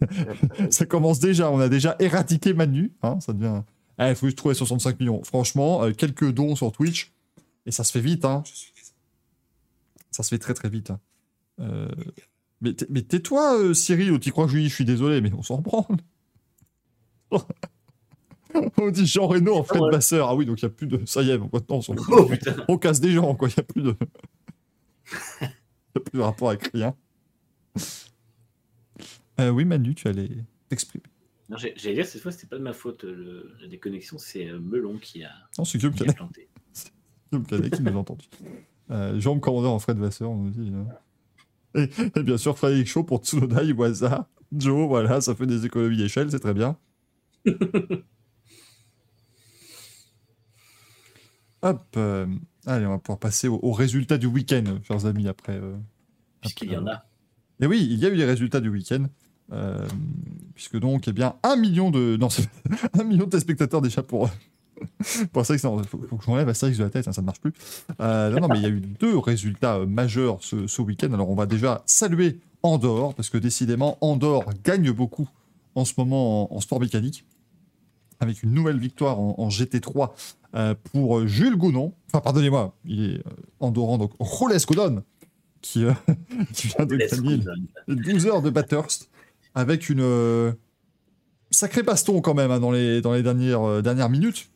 ça 0.70 0.86
commence 0.86 1.18
déjà. 1.20 1.50
On 1.50 1.60
a 1.60 1.68
déjà 1.68 1.96
éradiqué 1.98 2.52
Manu. 2.52 2.92
Hein, 3.02 3.18
ça 3.20 3.32
devient. 3.32 3.62
Eh, 3.98 4.08
Il 4.10 4.14
faut 4.16 4.26
juste 4.26 4.38
trouver 4.38 4.54
65 4.54 4.98
millions. 5.00 5.22
Franchement, 5.24 5.90
quelques 5.92 6.32
dons 6.32 6.56
sur 6.56 6.72
Twitch. 6.72 7.12
Et 7.66 7.70
ça 7.70 7.84
se 7.84 7.92
fait 7.92 8.00
vite. 8.00 8.26
Ça 10.10 10.22
se 10.22 10.28
fait 10.28 10.38
très 10.38 10.54
très 10.54 10.68
vite. 10.68 10.92
Euh, 11.60 11.88
Mais 12.60 13.02
tais-toi, 13.02 13.58
euh, 13.60 13.74
Cyril, 13.74 14.10
ou 14.12 14.18
t'y 14.18 14.30
crois 14.30 14.46
que 14.46 14.52
je 14.52 14.58
dis, 14.58 14.68
je 14.68 14.74
suis 14.74 14.84
désolé, 14.84 15.20
mais 15.20 15.32
on 15.34 15.42
s'en 15.42 15.60
branle. 15.60 15.96
on 18.78 18.90
dit 18.90 19.06
Jean 19.06 19.26
Reno 19.26 19.56
en 19.56 19.64
Fred 19.64 19.82
ouais. 19.82 19.90
Basseur. 19.90 20.28
Ah 20.28 20.34
oui, 20.34 20.46
donc 20.46 20.60
il 20.62 20.64
n'y 20.64 20.70
a 20.70 20.74
plus 20.74 20.86
de. 20.86 21.04
Ça 21.06 21.22
y 21.22 21.30
est, 21.30 21.38
donc 21.38 21.52
maintenant, 21.52 21.80
on, 21.88 21.94
Oh 22.10 22.30
on 22.68 22.78
casse 22.78 23.00
des 23.00 23.12
gens, 23.12 23.34
quoi. 23.34 23.48
Il 23.48 23.54
n'y 23.56 23.60
a 23.60 23.64
plus 23.64 23.82
de. 23.82 23.96
Il 25.96 26.00
n'y 26.00 26.06
a 26.06 26.10
plus 26.10 26.18
de 26.18 26.22
rapport 26.22 26.48
avec 26.50 26.70
rien. 26.74 26.94
Euh, 29.40 29.50
oui, 29.50 29.64
Manu, 29.64 29.94
tu 29.94 30.08
allais 30.08 30.28
t'exprimer. 30.68 31.04
Non, 31.48 31.56
J'allais 31.56 31.94
dire, 31.94 32.06
cette 32.06 32.22
fois, 32.22 32.32
c'était 32.32 32.46
pas 32.46 32.56
de 32.56 32.62
ma 32.62 32.72
faute. 32.72 33.04
le- 33.04 33.54
la 33.60 33.68
déconnexion, 33.68 34.18
c'est 34.18 34.48
euh, 34.48 34.58
Melon 34.58 34.98
qui 34.98 35.22
a, 35.24 35.30
Non, 35.58 35.64
c'est 35.64 35.78
Guillaume 35.78 35.94
qui 35.94 36.02
a 36.02 36.06
Canet, 36.06 36.16
planté. 36.16 36.48
Guillaume 37.32 37.46
Canet 37.46 37.76
qui 37.76 37.82
nous 37.82 37.92
a 37.92 37.96
entendu. 37.96 38.26
Euh, 38.90 39.20
Jérôme 39.20 39.40
Commandeur 39.40 39.72
en 39.72 39.78
Fred 39.78 39.98
Vasseur, 39.98 40.30
on 40.30 40.36
nous 40.36 40.50
dit. 40.50 40.72
euh. 40.72 40.82
Et, 41.78 41.90
et 42.16 42.22
bien 42.22 42.36
sûr, 42.36 42.56
Frédéric 42.56 42.86
Shaw 42.88 43.04
pour 43.04 43.18
Tsunoda, 43.20 43.62
Iwaza, 43.64 44.28
Joe, 44.52 44.86
voilà, 44.88 45.20
ça 45.20 45.34
fait 45.34 45.46
des 45.46 45.66
économies 45.66 45.96
d'échelle, 45.96 46.30
c'est 46.30 46.38
très 46.40 46.54
bien. 46.54 46.76
Hop, 51.62 51.82
euh, 51.96 52.26
allez, 52.66 52.86
on 52.86 52.90
va 52.90 52.98
pouvoir 52.98 53.18
passer 53.18 53.48
au, 53.48 53.58
au 53.62 53.72
résultat 53.72 54.18
du 54.18 54.26
week-end, 54.26 54.64
chers 54.86 55.06
amis, 55.06 55.28
après. 55.28 55.54
euh, 55.56 55.76
Puisqu'il 56.40 56.72
y 56.72 56.76
en 56.76 56.86
a. 56.86 57.04
Et 57.60 57.66
oui, 57.66 57.86
il 57.90 57.98
y 57.98 58.06
a 58.06 58.08
eu 58.10 58.14
les 58.14 58.24
résultats 58.24 58.60
du 58.60 58.68
week-end. 58.68 59.06
euh, 59.52 59.86
puisque 60.54 60.78
donc, 60.78 61.08
eh 61.08 61.12
bien, 61.12 61.36
un 61.42 61.56
million 61.56 61.90
de. 61.90 62.16
Non, 62.20 62.28
c'est 62.28 62.48
un 62.98 63.04
million 63.04 63.24
de 63.24 63.30
téléspectateurs 63.30 63.80
déjà 63.80 64.02
pour. 64.02 64.30
Pour. 65.32 65.42
Non, 65.64 65.82
faut, 65.84 66.00
faut 66.08 66.16
que 66.16 66.24
je 66.24 66.30
m'enlève 66.30 66.48
Astérix 66.48 66.78
de 66.78 66.84
la 66.84 66.90
tête, 66.90 67.08
hein, 67.08 67.12
ça 67.12 67.20
ne 67.20 67.26
marche 67.26 67.40
plus. 67.40 67.52
Euh, 68.00 68.30
non, 68.30 68.40
non, 68.40 68.48
mais 68.48 68.58
il 68.58 68.62
y 68.62 68.66
a 68.66 68.70
eu 68.70 68.80
deux 68.80 69.18
résultats 69.18 69.76
euh, 69.76 69.86
majeurs 69.86 70.38
ce, 70.40 70.66
ce 70.66 70.82
week-end. 70.82 71.12
Alors, 71.12 71.30
on 71.30 71.34
va 71.34 71.46
déjà 71.46 71.82
saluer 71.86 72.40
Andorre, 72.62 73.14
parce 73.14 73.30
que 73.30 73.38
décidément, 73.38 73.98
Andorre 74.00 74.44
gagne 74.64 74.90
beaucoup 74.90 75.28
en 75.74 75.84
ce 75.84 75.94
moment 75.98 76.52
en, 76.52 76.56
en 76.56 76.60
sport 76.60 76.80
mécanique. 76.80 77.24
Avec 78.20 78.42
une 78.42 78.52
nouvelle 78.52 78.78
victoire 78.78 79.20
en, 79.20 79.34
en 79.38 79.48
GT3 79.48 80.10
euh, 80.54 80.74
pour 80.92 81.18
euh, 81.18 81.26
Jules 81.26 81.56
Gounon. 81.56 81.92
Enfin, 82.08 82.20
pardonnez-moi, 82.20 82.74
il 82.84 83.04
est 83.04 83.22
andorran, 83.60 83.98
donc 83.98 84.12
Roles 84.20 84.56
Godon, 84.66 85.02
qui, 85.60 85.84
qui 86.52 86.68
vient 86.68 86.86
de 86.86 86.96
gagner 86.96 87.38
go, 87.38 87.42
Zone. 87.42 87.66
12 87.88 88.26
heures 88.26 88.42
de 88.42 88.50
Bathurst 88.50 89.10
avec 89.56 89.88
une 89.88 90.54
sacrée 91.50 91.82
baston 91.82 92.20
quand 92.20 92.34
même 92.34 92.50
hein, 92.50 92.60
dans, 92.60 92.72
les, 92.72 93.00
dans 93.00 93.12
les 93.12 93.22
dernières, 93.22 93.82
dernières 93.82 94.08
minutes. 94.08 94.48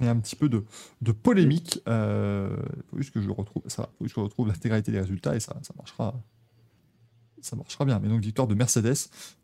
Et 0.00 0.06
un 0.08 0.16
petit 0.20 0.36
peu 0.36 0.48
de, 0.48 0.64
de 1.02 1.12
polémique. 1.12 1.80
Euh, 1.88 2.56
faut 2.90 2.98
juste 2.98 3.12
que 3.12 3.20
je 3.20 3.30
retrouve 3.30 3.62
ça, 3.66 3.90
faut 3.98 4.04
juste 4.04 4.14
que 4.14 4.20
je 4.20 4.24
retrouve 4.24 4.48
l'intégralité 4.48 4.92
des 4.92 5.00
résultats 5.00 5.34
et 5.36 5.40
ça, 5.40 5.56
ça 5.62 5.74
marchera, 5.76 6.14
ça 7.40 7.56
marchera 7.56 7.84
bien. 7.84 7.98
Mais 7.98 8.08
donc 8.08 8.20
victoire 8.22 8.46
de 8.48 8.54
Mercedes 8.54 8.94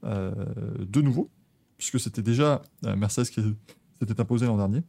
euh, 0.05 0.32
de 0.78 1.00
nouveau, 1.02 1.30
puisque 1.76 1.98
c'était 2.00 2.22
déjà 2.22 2.62
euh, 2.84 2.96
Mercedes 2.96 3.28
qui 3.28 3.42
s'était 4.00 4.20
imposé 4.20 4.46
l'an 4.46 4.57
dernier. 4.57 4.82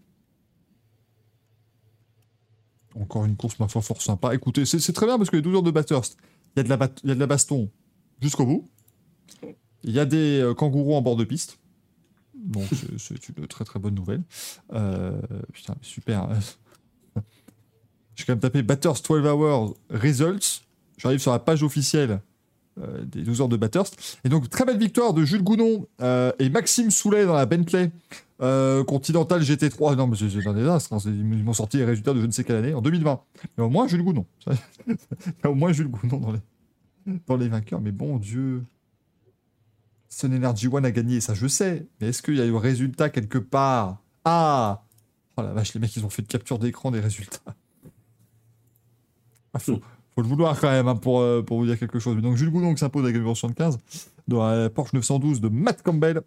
Encore 2.99 3.25
une 3.25 3.35
course, 3.35 3.59
ma 3.59 3.67
foi, 3.67 3.81
fort 3.81 4.01
sympa. 4.01 4.33
Écoutez, 4.33 4.65
c'est 4.65 4.93
très 4.93 5.05
bien 5.05 5.17
parce 5.17 5.29
que 5.29 5.35
les 5.35 5.41
12 5.41 5.55
heures 5.55 5.63
de 5.63 5.71
Bathurst, 5.71 6.17
il 6.55 6.59
y, 6.59 6.61
a 6.61 6.63
de 6.63 6.69
la 6.69 6.77
bat- 6.77 6.95
y 7.03 7.11
a 7.11 7.15
de 7.15 7.19
la 7.19 7.27
baston 7.27 7.69
jusqu'au 8.21 8.45
bout. 8.45 8.69
Il 9.83 9.91
y 9.91 9.99
a 9.99 10.05
des 10.05 10.39
euh, 10.39 10.53
kangourous 10.53 10.95
en 10.95 11.01
bord 11.01 11.17
de 11.17 11.25
piste. 11.25 11.59
Donc, 12.45 12.63
c'est- 12.97 13.29
une 13.37 13.47
très 13.47 13.65
très 13.65 13.79
bonne 13.79 13.95
nouvelle. 13.95 14.21
Euh, 14.73 15.19
putain, 15.53 15.75
super. 15.81 16.29
J'ai 18.15 18.23
quand 18.25 18.33
même 18.33 18.39
tapé 18.39 18.63
Bathurst 18.63 19.05
12 19.09 19.25
Hours 19.25 19.75
Results. 19.89 20.61
J'arrive 20.97 21.19
sur 21.19 21.31
la 21.31 21.39
page 21.39 21.63
officielle 21.63 22.21
euh, 22.79 23.03
des 23.03 23.23
12 23.23 23.41
heures 23.41 23.49
de 23.49 23.57
Bathurst. 23.57 24.19
Et 24.23 24.29
donc, 24.29 24.49
très 24.49 24.63
belle 24.65 24.77
victoire 24.77 25.13
de 25.13 25.25
Jules 25.25 25.43
Gounon 25.43 25.87
euh, 26.01 26.31
et 26.39 26.49
Maxime 26.49 26.91
Soulet 26.91 27.25
dans 27.25 27.33
la 27.33 27.45
Bentley 27.45 27.91
euh, 28.41 28.83
Continental 28.85 29.41
GT3. 29.41 29.95
Non, 29.97 30.07
mais 30.07 30.15
c'est 30.17 30.47
un 30.47 30.53
désastre. 30.53 30.93
hein. 30.93 30.97
Ils 31.05 31.43
m'ont 31.43 31.53
sorti 31.53 31.77
les 31.77 31.85
résultats 31.85 32.13
de 32.13 32.21
je 32.21 32.25
ne 32.25 32.31
sais 32.31 32.43
quelle 32.43 32.57
année, 32.57 32.73
en 32.73 32.81
2020. 32.81 33.21
Mais 33.57 33.63
au 33.63 33.69
moins, 33.69 33.87
Jules 33.87 34.03
Gounon. 34.03 34.25
Au 35.43 35.53
moins 35.55 35.73
Jules 35.73 35.87
Gounon 35.89 36.17
dans 36.19 36.31
les, 36.31 36.39
dans 37.27 37.35
les 37.37 37.47
vainqueurs. 37.49 37.81
Mais 37.81 37.91
bon 37.91 38.17
Dieu. 38.17 38.63
Sun 40.09 40.33
Energy 40.33 40.67
One 40.67 40.85
a 40.85 40.91
gagné, 40.91 41.19
ça 41.21 41.33
je 41.33 41.47
sais. 41.47 41.87
Mais 41.99 42.07
est-ce 42.09 42.21
qu'il 42.21 42.35
y 42.35 42.41
a 42.41 42.45
eu 42.45 42.55
résultat 42.55 43.09
quelque 43.09 43.37
part? 43.37 43.97
Ah 44.23 44.85
Oh 45.37 45.41
la 45.41 45.51
vache, 45.51 45.73
les 45.73 45.79
mecs, 45.79 45.95
ils 45.95 46.05
ont 46.05 46.09
fait 46.09 46.21
une 46.21 46.27
capture 46.27 46.59
d'écran 46.59 46.91
des 46.91 46.99
résultats. 46.99 47.39
Ah, 49.53 49.59
faut, 49.59 49.81
le 50.17 50.23
vouloir 50.23 50.59
quand 50.59 50.69
même 50.69 50.87
hein, 50.87 50.95
pour, 50.95 51.19
euh, 51.19 51.41
pour 51.41 51.57
vous 51.57 51.65
dire 51.65 51.77
quelque 51.77 51.99
chose. 51.99 52.15
Mais 52.15 52.21
donc 52.21 52.37
Jules 52.37 52.49
Gounon 52.49 52.73
qui 52.73 52.79
s'impose 52.79 53.03
le 53.03 53.11
numéro 53.11 53.35
75 53.35 53.77
dans 54.27 54.47
la 54.47 54.69
Porsche 54.69 54.93
912 54.93 55.41
de 55.41 55.49
Matt 55.49 55.81
Campbell. 55.81 56.21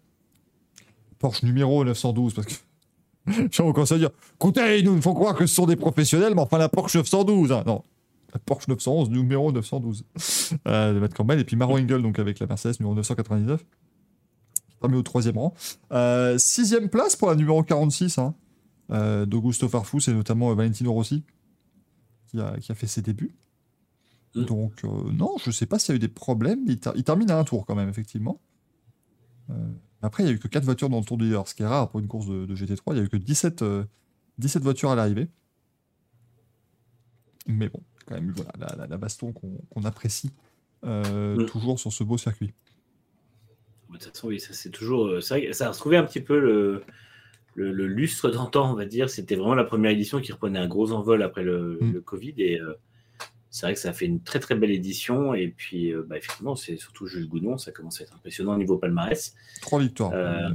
Porsche 1.18 1.42
numéro 1.42 1.84
912 1.84 2.34
parce 2.34 2.46
que 2.46 3.62
encore 3.62 3.86
ça 3.88 3.96
à 3.96 3.98
dire. 3.98 4.10
Écoutez, 4.34 4.78
ils 4.78 4.84
nous 4.84 5.00
font 5.02 5.14
croire 5.14 5.34
que 5.34 5.46
ce 5.46 5.54
sont 5.54 5.66
des 5.66 5.76
professionnels, 5.76 6.34
mais 6.34 6.40
enfin 6.40 6.58
la 6.58 6.68
Porsche 6.68 6.96
912. 6.96 7.52
hein. 7.52 7.62
Non, 7.66 7.84
la 8.32 8.38
Porsche 8.40 8.68
911 8.68 9.10
numéro 9.10 9.52
912 9.52 10.04
euh, 10.66 10.94
de 10.94 10.98
Matt 11.00 11.14
Campbell 11.14 11.38
et 11.40 11.44
puis 11.44 11.56
Maro 11.56 11.78
Engel 11.78 12.02
donc 12.02 12.18
avec 12.18 12.38
la 12.38 12.46
Mercedes 12.46 12.74
numéro 12.80 12.94
999 12.94 13.64
qui 14.70 14.76
termine 14.80 14.98
au 14.98 15.02
troisième 15.02 15.38
rang. 15.38 15.54
Euh, 15.92 16.36
sixième 16.38 16.88
place 16.88 17.16
pour 17.16 17.28
la 17.28 17.36
numéro 17.36 17.62
46 17.62 18.18
hein, 18.18 18.34
euh, 18.90 19.26
d'Augusto 19.26 19.68
Farfus 19.68 20.02
et 20.08 20.12
notamment 20.12 20.50
euh, 20.50 20.54
Valentino 20.54 20.92
Rossi 20.92 21.24
qui 22.26 22.38
a, 22.40 22.56
qui 22.58 22.70
a 22.70 22.74
fait 22.74 22.86
ses 22.86 23.02
débuts. 23.02 23.34
Mm. 24.34 24.44
Donc 24.44 24.84
non, 24.84 25.36
je 25.42 25.50
sais 25.50 25.66
pas 25.66 25.78
s'il 25.78 25.92
y 25.92 25.94
a 25.94 25.96
eu 25.96 25.98
des 26.00 26.08
problèmes. 26.08 26.60
Il, 26.66 26.78
ter- 26.78 26.92
il 26.96 27.04
termine 27.04 27.30
à 27.30 27.38
un 27.38 27.44
tour 27.44 27.64
quand 27.66 27.74
même 27.74 27.88
effectivement. 27.88 28.40
Après, 30.02 30.22
il 30.22 30.26
y 30.26 30.28
a 30.28 30.32
eu 30.32 30.38
que 30.38 30.46
4 30.46 30.64
voitures 30.64 30.88
dans 30.90 30.98
le 30.98 31.04
Tour 31.04 31.16
du 31.16 31.24
Leader, 31.24 31.48
ce 31.48 31.54
qui 31.54 31.62
est 31.62 31.66
rare 31.66 31.88
pour 31.90 31.98
une 32.00 32.06
course 32.06 32.26
de, 32.26 32.46
de 32.46 32.54
GT3. 32.54 32.82
Il 32.92 32.96
y 32.98 33.00
a 33.00 33.02
eu 33.02 33.08
que 33.08 33.16
17, 33.16 33.62
euh, 33.62 33.84
17 34.38 34.62
voitures 34.62 34.90
à 34.90 34.94
l'arrivée. 34.94 35.28
Mais 37.46 37.68
bon, 37.68 37.80
quand 38.08 38.14
même, 38.14 38.32
voilà, 38.34 38.50
la, 38.58 38.76
la- 38.76 38.86
la 38.86 38.96
baston 38.96 39.32
qu'on 39.32 39.84
apprécie 39.84 40.30
euh, 40.84 41.36
Mm. 41.36 41.46
toujours 41.46 41.78
sur 41.78 41.92
ce 41.92 42.04
beau 42.04 42.16
circuit. 42.18 42.52
De 43.90 43.94
toute 43.98 44.04
façon, 44.14 44.28
oui, 44.28 44.38
ça 44.40 44.52
c'est 44.52 44.70
toujours. 44.70 45.06
euh, 45.06 45.20
vrai 45.20 45.46
que 45.46 45.52
ça 45.52 45.66
a 45.66 45.70
retrouvé 45.70 45.96
un 45.96 46.04
petit 46.04 46.20
peu 46.20 46.38
le, 46.38 46.82
le, 47.54 47.72
le 47.72 47.86
lustre 47.86 48.30
d'antan, 48.30 48.70
on 48.70 48.74
va 48.74 48.84
dire. 48.84 49.08
C'était 49.10 49.34
vraiment 49.34 49.54
la 49.54 49.64
première 49.64 49.90
édition 49.90 50.20
qui 50.20 50.30
reprenait 50.32 50.58
un 50.58 50.68
gros 50.68 50.92
envol 50.92 51.22
après 51.22 51.42
le, 51.42 51.78
Mm. 51.80 51.92
le 51.94 52.00
Covid. 52.00 52.34
Et 52.38 52.60
euh, 52.60 52.74
c'est 53.50 53.66
vrai 53.66 53.74
que 53.74 53.80
ça 53.80 53.88
a 53.90 53.92
fait 53.92 54.04
une 54.06 54.20
très 54.22 54.38
très 54.40 54.54
belle 54.54 54.70
édition. 54.70 55.34
Et 55.34 55.48
puis, 55.48 55.92
euh, 55.92 56.04
bah, 56.06 56.16
effectivement, 56.18 56.54
c'est 56.54 56.76
surtout 56.76 57.06
Jules 57.06 57.28
Gounon. 57.28 57.56
Ça 57.58 57.72
commence 57.72 58.00
à 58.00 58.04
être 58.04 58.14
impressionnant 58.14 58.54
au 58.54 58.58
niveau 58.58 58.76
palmarès. 58.78 59.34
Trois 59.60 59.80
victoires. 59.80 60.12
Euh, 60.14 60.48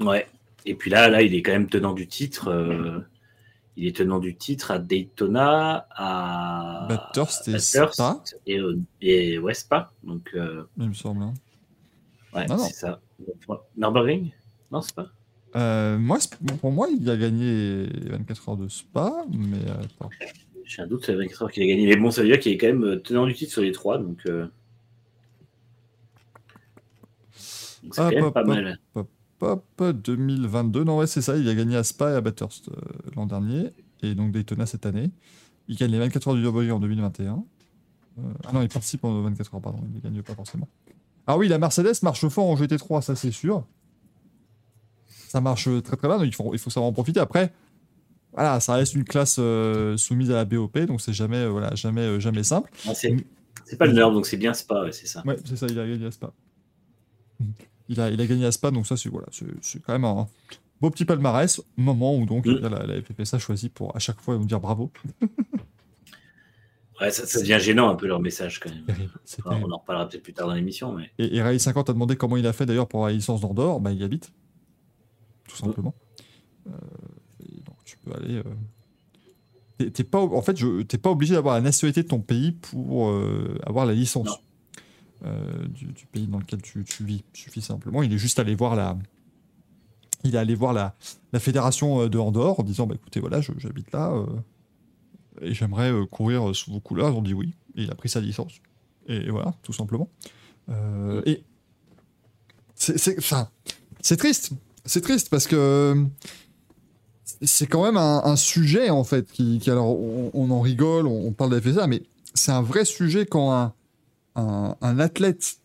Euh, 0.00 0.04
Ouais. 0.04 0.26
Et 0.66 0.74
puis 0.74 0.90
là, 0.90 1.08
là, 1.08 1.22
il 1.22 1.34
est 1.34 1.42
quand 1.42 1.52
même 1.52 1.68
tenant 1.68 1.92
du 1.94 2.06
titre. 2.08 2.48
euh, 2.48 2.98
il 3.76 3.86
est 3.86 3.96
tenant 3.96 4.18
du 4.18 4.34
titre 4.36 4.70
à 4.70 4.78
Daytona, 4.78 5.86
à 5.90 6.86
Bathurst 6.88 7.48
et 7.48 7.52
Bathurst 7.52 7.94
Spa. 7.94 8.22
et, 8.46 8.58
euh, 8.58 8.78
et 9.00 9.38
ouais, 9.38 9.54
Spa. 9.54 9.90
Donc, 10.02 10.30
euh, 10.34 10.64
il 10.78 10.88
me 10.88 10.94
semble. 10.94 11.22
hein. 11.22 11.34
ouais, 12.34 12.46
c'est 12.48 12.72
ça. 12.74 13.00
Nürburgring 13.76 14.30
Non, 14.70 14.80
c'est 14.82 14.94
pas? 14.94 15.08
Euh, 15.54 15.96
moi, 15.98 16.18
pour 16.60 16.70
moi, 16.72 16.88
il 16.90 17.08
a 17.08 17.16
gagné 17.16 17.86
les 17.86 18.10
24 18.10 18.48
heures 18.50 18.56
de 18.56 18.68
Spa, 18.68 19.12
mais 19.30 19.58
euh, 19.68 19.82
attends. 19.82 20.10
J'ai 20.64 20.82
un 20.82 20.86
doute 20.86 21.04
sur 21.04 21.12
les 21.12 21.18
24 21.20 21.42
heures 21.44 21.50
qu'il 21.52 21.62
a 21.62 21.66
gagné. 21.66 21.86
Mais 21.86 21.96
bon, 21.96 22.10
ça 22.10 22.22
veut 22.22 22.28
dire 22.28 22.40
qu'il 22.40 22.52
est 22.52 22.58
quand 22.58 22.66
même 22.66 23.00
tenant 23.02 23.24
du 23.26 23.34
titre 23.34 23.52
sur 23.52 23.62
les 23.62 23.72
trois. 23.72 23.98
Donc, 23.98 24.18
euh, 24.26 24.46
c'est 27.34 27.88
quand 27.94 28.10
même 28.10 28.32
pas 28.32 28.40
hop. 28.42 28.46
mal. 28.48 28.78
Hop, 28.94 29.08
2022. 29.40 30.84
Non, 30.84 30.98
ouais, 30.98 31.06
c'est 31.06 31.22
ça. 31.22 31.36
Il 31.36 31.48
a 31.48 31.54
gagné 31.54 31.76
à 31.76 31.84
Spa 31.84 32.12
et 32.12 32.14
à 32.14 32.20
Bathurst 32.20 32.68
euh, 32.68 32.74
l'an 33.14 33.26
dernier. 33.26 33.70
Et 34.02 34.14
donc 34.14 34.32
Daytona 34.32 34.66
cette 34.66 34.86
année. 34.86 35.10
Il 35.68 35.76
gagne 35.76 35.90
les 35.90 35.98
24 35.98 36.28
heures 36.28 36.34
du 36.34 36.40
Nürburgring 36.40 36.72
en 36.72 36.80
2021. 36.80 37.44
Euh, 38.18 38.22
ah 38.46 38.52
non, 38.52 38.62
il 38.62 38.68
participe 38.68 39.04
en 39.04 39.22
24 39.22 39.54
heures, 39.54 39.60
pardon. 39.60 39.80
Il 39.88 39.96
ne 39.96 40.00
gagne 40.00 40.22
pas 40.22 40.34
forcément. 40.34 40.68
Ah 41.26 41.36
oui, 41.36 41.48
la 41.48 41.58
Mercedes 41.58 42.02
marche 42.02 42.26
fort 42.28 42.46
en 42.46 42.54
GT3, 42.54 43.02
ça 43.02 43.16
c'est 43.16 43.32
sûr. 43.32 43.66
Ça 45.28 45.40
marche 45.40 45.68
très 45.82 45.96
très 45.96 46.08
bien, 46.08 46.18
donc 46.18 46.26
il 46.26 46.34
faut, 46.34 46.54
il 46.54 46.58
faut 46.58 46.70
savoir 46.70 46.88
en 46.88 46.92
profiter. 46.92 47.18
Après, 47.18 47.52
voilà, 48.36 48.60
ça 48.60 48.74
reste 48.74 48.94
une 48.94 49.04
classe 49.04 49.36
euh, 49.38 49.96
soumise 49.96 50.30
à 50.30 50.34
la 50.34 50.44
BOP, 50.44 50.78
donc 50.80 51.00
c'est 51.00 51.14
jamais, 51.14 51.38
euh, 51.38 51.48
voilà, 51.48 51.74
jamais, 51.74 52.02
euh, 52.02 52.20
jamais 52.20 52.44
simple. 52.44 52.70
Non, 52.86 52.92
c'est 52.94 53.78
pas 53.78 53.86
le 53.86 53.94
Nurb, 53.94 54.12
donc 54.12 54.26
c'est 54.26 54.36
bien 54.36 54.52
Spa, 54.52 54.82
ouais, 54.82 54.92
c'est 54.92 55.06
ça. 55.06 55.22
Ouais, 55.26 55.36
c'est 55.42 55.56
ça, 55.56 55.66
il 55.68 55.80
a 55.80 55.88
gagné 55.88 56.06
à 56.06 56.10
Spa. 56.10 56.32
Il 57.88 58.00
a, 58.00 58.10
il 58.10 58.20
a 58.20 58.26
gagné 58.26 58.44
à 58.46 58.52
Spa, 58.52 58.70
donc 58.70 58.86
ça, 58.86 58.96
c'est 58.96 59.08
voilà, 59.08 59.26
c'est 59.60 59.80
quand 59.82 59.92
même 59.92 60.04
un 60.04 60.26
beau 60.80 60.90
petit 60.90 61.04
palmarès. 61.04 61.60
Moment 61.76 62.16
où 62.16 62.26
donc 62.26 62.46
Mm. 62.46 62.58
la, 62.68 62.86
la 62.86 63.02
FFSA 63.02 63.38
choisit 63.38 63.72
pour 63.72 63.94
à 63.94 63.98
chaque 63.98 64.20
fois 64.20 64.36
nous 64.36 64.44
dire 64.44 64.60
bravo. 64.60 64.90
Ouais, 67.00 67.10
ça, 67.10 67.26
ça 67.26 67.40
devient 67.40 67.58
gênant 67.60 67.90
un 67.90 67.94
peu 67.94 68.06
leur 68.06 68.20
message 68.20 68.58
quand 68.58 68.70
même. 68.70 68.84
Enfin, 69.38 69.60
on 69.62 69.70
en 69.70 69.76
reparlera 69.78 70.08
peut-être 70.08 70.22
plus 70.22 70.32
tard 70.32 70.46
dans 70.48 70.54
l'émission, 70.54 70.92
mais 70.94 71.10
Et, 71.18 71.36
et 71.36 71.42
Rally 71.42 71.60
50 71.60 71.90
a 71.90 71.92
demandé 71.92 72.16
comment 72.16 72.38
il 72.38 72.46
a 72.46 72.54
fait 72.54 72.64
d'ailleurs 72.64 72.88
pour 72.88 73.00
avoir 73.00 73.10
la 73.10 73.16
licence 73.16 73.42
d'Andorre. 73.42 73.80
Bah, 73.80 73.92
il 73.92 73.98
y 74.00 74.04
habite, 74.04 74.32
tout 75.46 75.56
simplement. 75.56 75.94
Euh, 76.66 76.70
et 77.40 77.60
donc 77.66 77.76
tu 77.84 77.98
peux 77.98 78.12
aller. 78.14 78.36
euh, 78.36 79.90
T'es 79.90 80.04
pas, 80.04 80.20
en 80.22 80.40
fait, 80.40 80.56
je- 80.56 80.80
t'es 80.82 80.96
pas 80.96 81.10
obligé 81.10 81.34
d'avoir 81.34 81.54
la 81.56 81.60
nationalité 81.60 82.02
de 82.02 82.08
ton 82.08 82.20
pays 82.20 82.52
pour 82.52 83.10
euh, 83.10 83.58
avoir 83.66 83.84
la 83.84 83.92
licence 83.92 84.26
Non. 84.26 84.36
Euh, 85.24 85.66
du, 85.68 86.06
pays 86.12 86.26
dans 86.26 86.38
lequel 86.38 86.60
tu, 86.60 86.84
vis. 87.00 87.24
Il 87.34 87.38
suffit 87.38 87.62
simplement. 87.62 88.02
Il 88.02 88.12
est 88.12 88.18
juste 88.18 88.38
allé 88.38 88.54
voir 88.54 88.76
la. 88.76 88.98
Il 90.24 90.34
est 90.34 90.38
allé 90.38 90.54
voir 90.54 90.72
la, 90.72 90.94
la 91.32 91.40
fédération 91.40 92.02
euh, 92.02 92.08
de 92.08 92.18
Andorre 92.18 92.60
en 92.60 92.62
disant 92.62 92.86
bah, 92.86 92.94
écoutez, 92.94 93.20
voilà, 93.20 93.40
j'habite 93.40 93.92
là 93.92 94.12
euh, 94.12 94.26
et 95.40 95.54
j'aimerais 95.54 95.92
courir 96.10 96.54
sous 96.54 96.72
vos 96.72 96.80
couleurs. 96.80 97.10
Ils 97.10 97.16
ont 97.16 97.22
dit 97.22 97.34
oui. 97.34 97.54
Et 97.76 97.84
il 97.84 97.90
a 97.90 97.94
pris 97.94 98.08
sa 98.08 98.20
licence. 98.20 98.54
Et, 99.08 99.30
voilà, 99.30 99.54
tout 99.62 99.72
simplement. 99.72 100.08
Et 101.26 101.44
c'est 102.74 104.16
triste. 104.16 104.50
C'est 104.84 105.00
triste 105.00 105.30
parce 105.30 105.46
que 105.46 106.06
c'est 107.42 107.66
quand 107.66 107.84
même 107.84 107.96
un, 107.96 108.36
sujet 108.36 108.90
en 108.90 109.04
fait 109.04 109.30
qui, 109.30 109.60
alors 109.68 109.98
on, 110.34 110.50
en 110.50 110.60
rigole, 110.60 111.06
on, 111.06 111.32
parle 111.32 111.60
de 111.60 111.86
mais 111.86 112.02
c'est 112.34 112.52
un 112.52 112.62
vrai 112.62 112.84
sujet 112.84 113.26
quand 113.26 113.52
un, 113.52 113.74
un, 114.36 114.76
un 114.80 114.98
athlète 114.98 115.56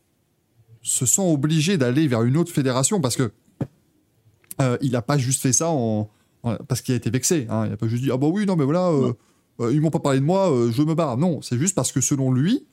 se 0.82 1.06
sent 1.06 1.22
obligé 1.22 1.78
d'aller 1.78 2.08
vers 2.08 2.24
une 2.24 2.38
autre 2.38 2.52
fédération 2.52 3.00
parce 3.02 3.16
que 3.16 3.32
euh, 4.62 4.78
il 4.82 4.92
n'a 4.94 5.02
pas 5.02 5.18
juste 5.18 5.42
fait 5.42 5.54
ça 5.54 5.70
en, 5.70 6.10
en- 6.44 6.56
parce 6.68 6.82
qu'il 6.82 6.94
a 6.94 6.98
été 6.98 7.10
vexé. 7.10 7.46
hein. 7.50 7.66
Il 7.66 7.70
n'a 7.72 7.78
pas 7.78 7.88
juste 7.88 8.04
dit 8.04 8.12
ah 8.12 8.18
bah 8.18 8.28
oui 8.28 8.46
non 8.46 8.56
mais 8.56 8.66
voilà 8.66 8.88
euh, 8.90 9.14
euh, 9.60 9.72
ils 9.74 9.80
m'ont 9.82 9.92
pas 9.92 10.00
parlé 10.00 10.20
de 10.20 10.26
moi, 10.26 10.52
euh, 10.52 10.72
je 10.72 10.82
me 10.82 10.96
barre. 10.96 11.18
Non, 11.18 11.42
c'est 11.44 11.58
juste 11.58 11.76
parce 11.76 11.92
que 11.92 12.02
selon 12.02 12.32
lui, 12.32 12.66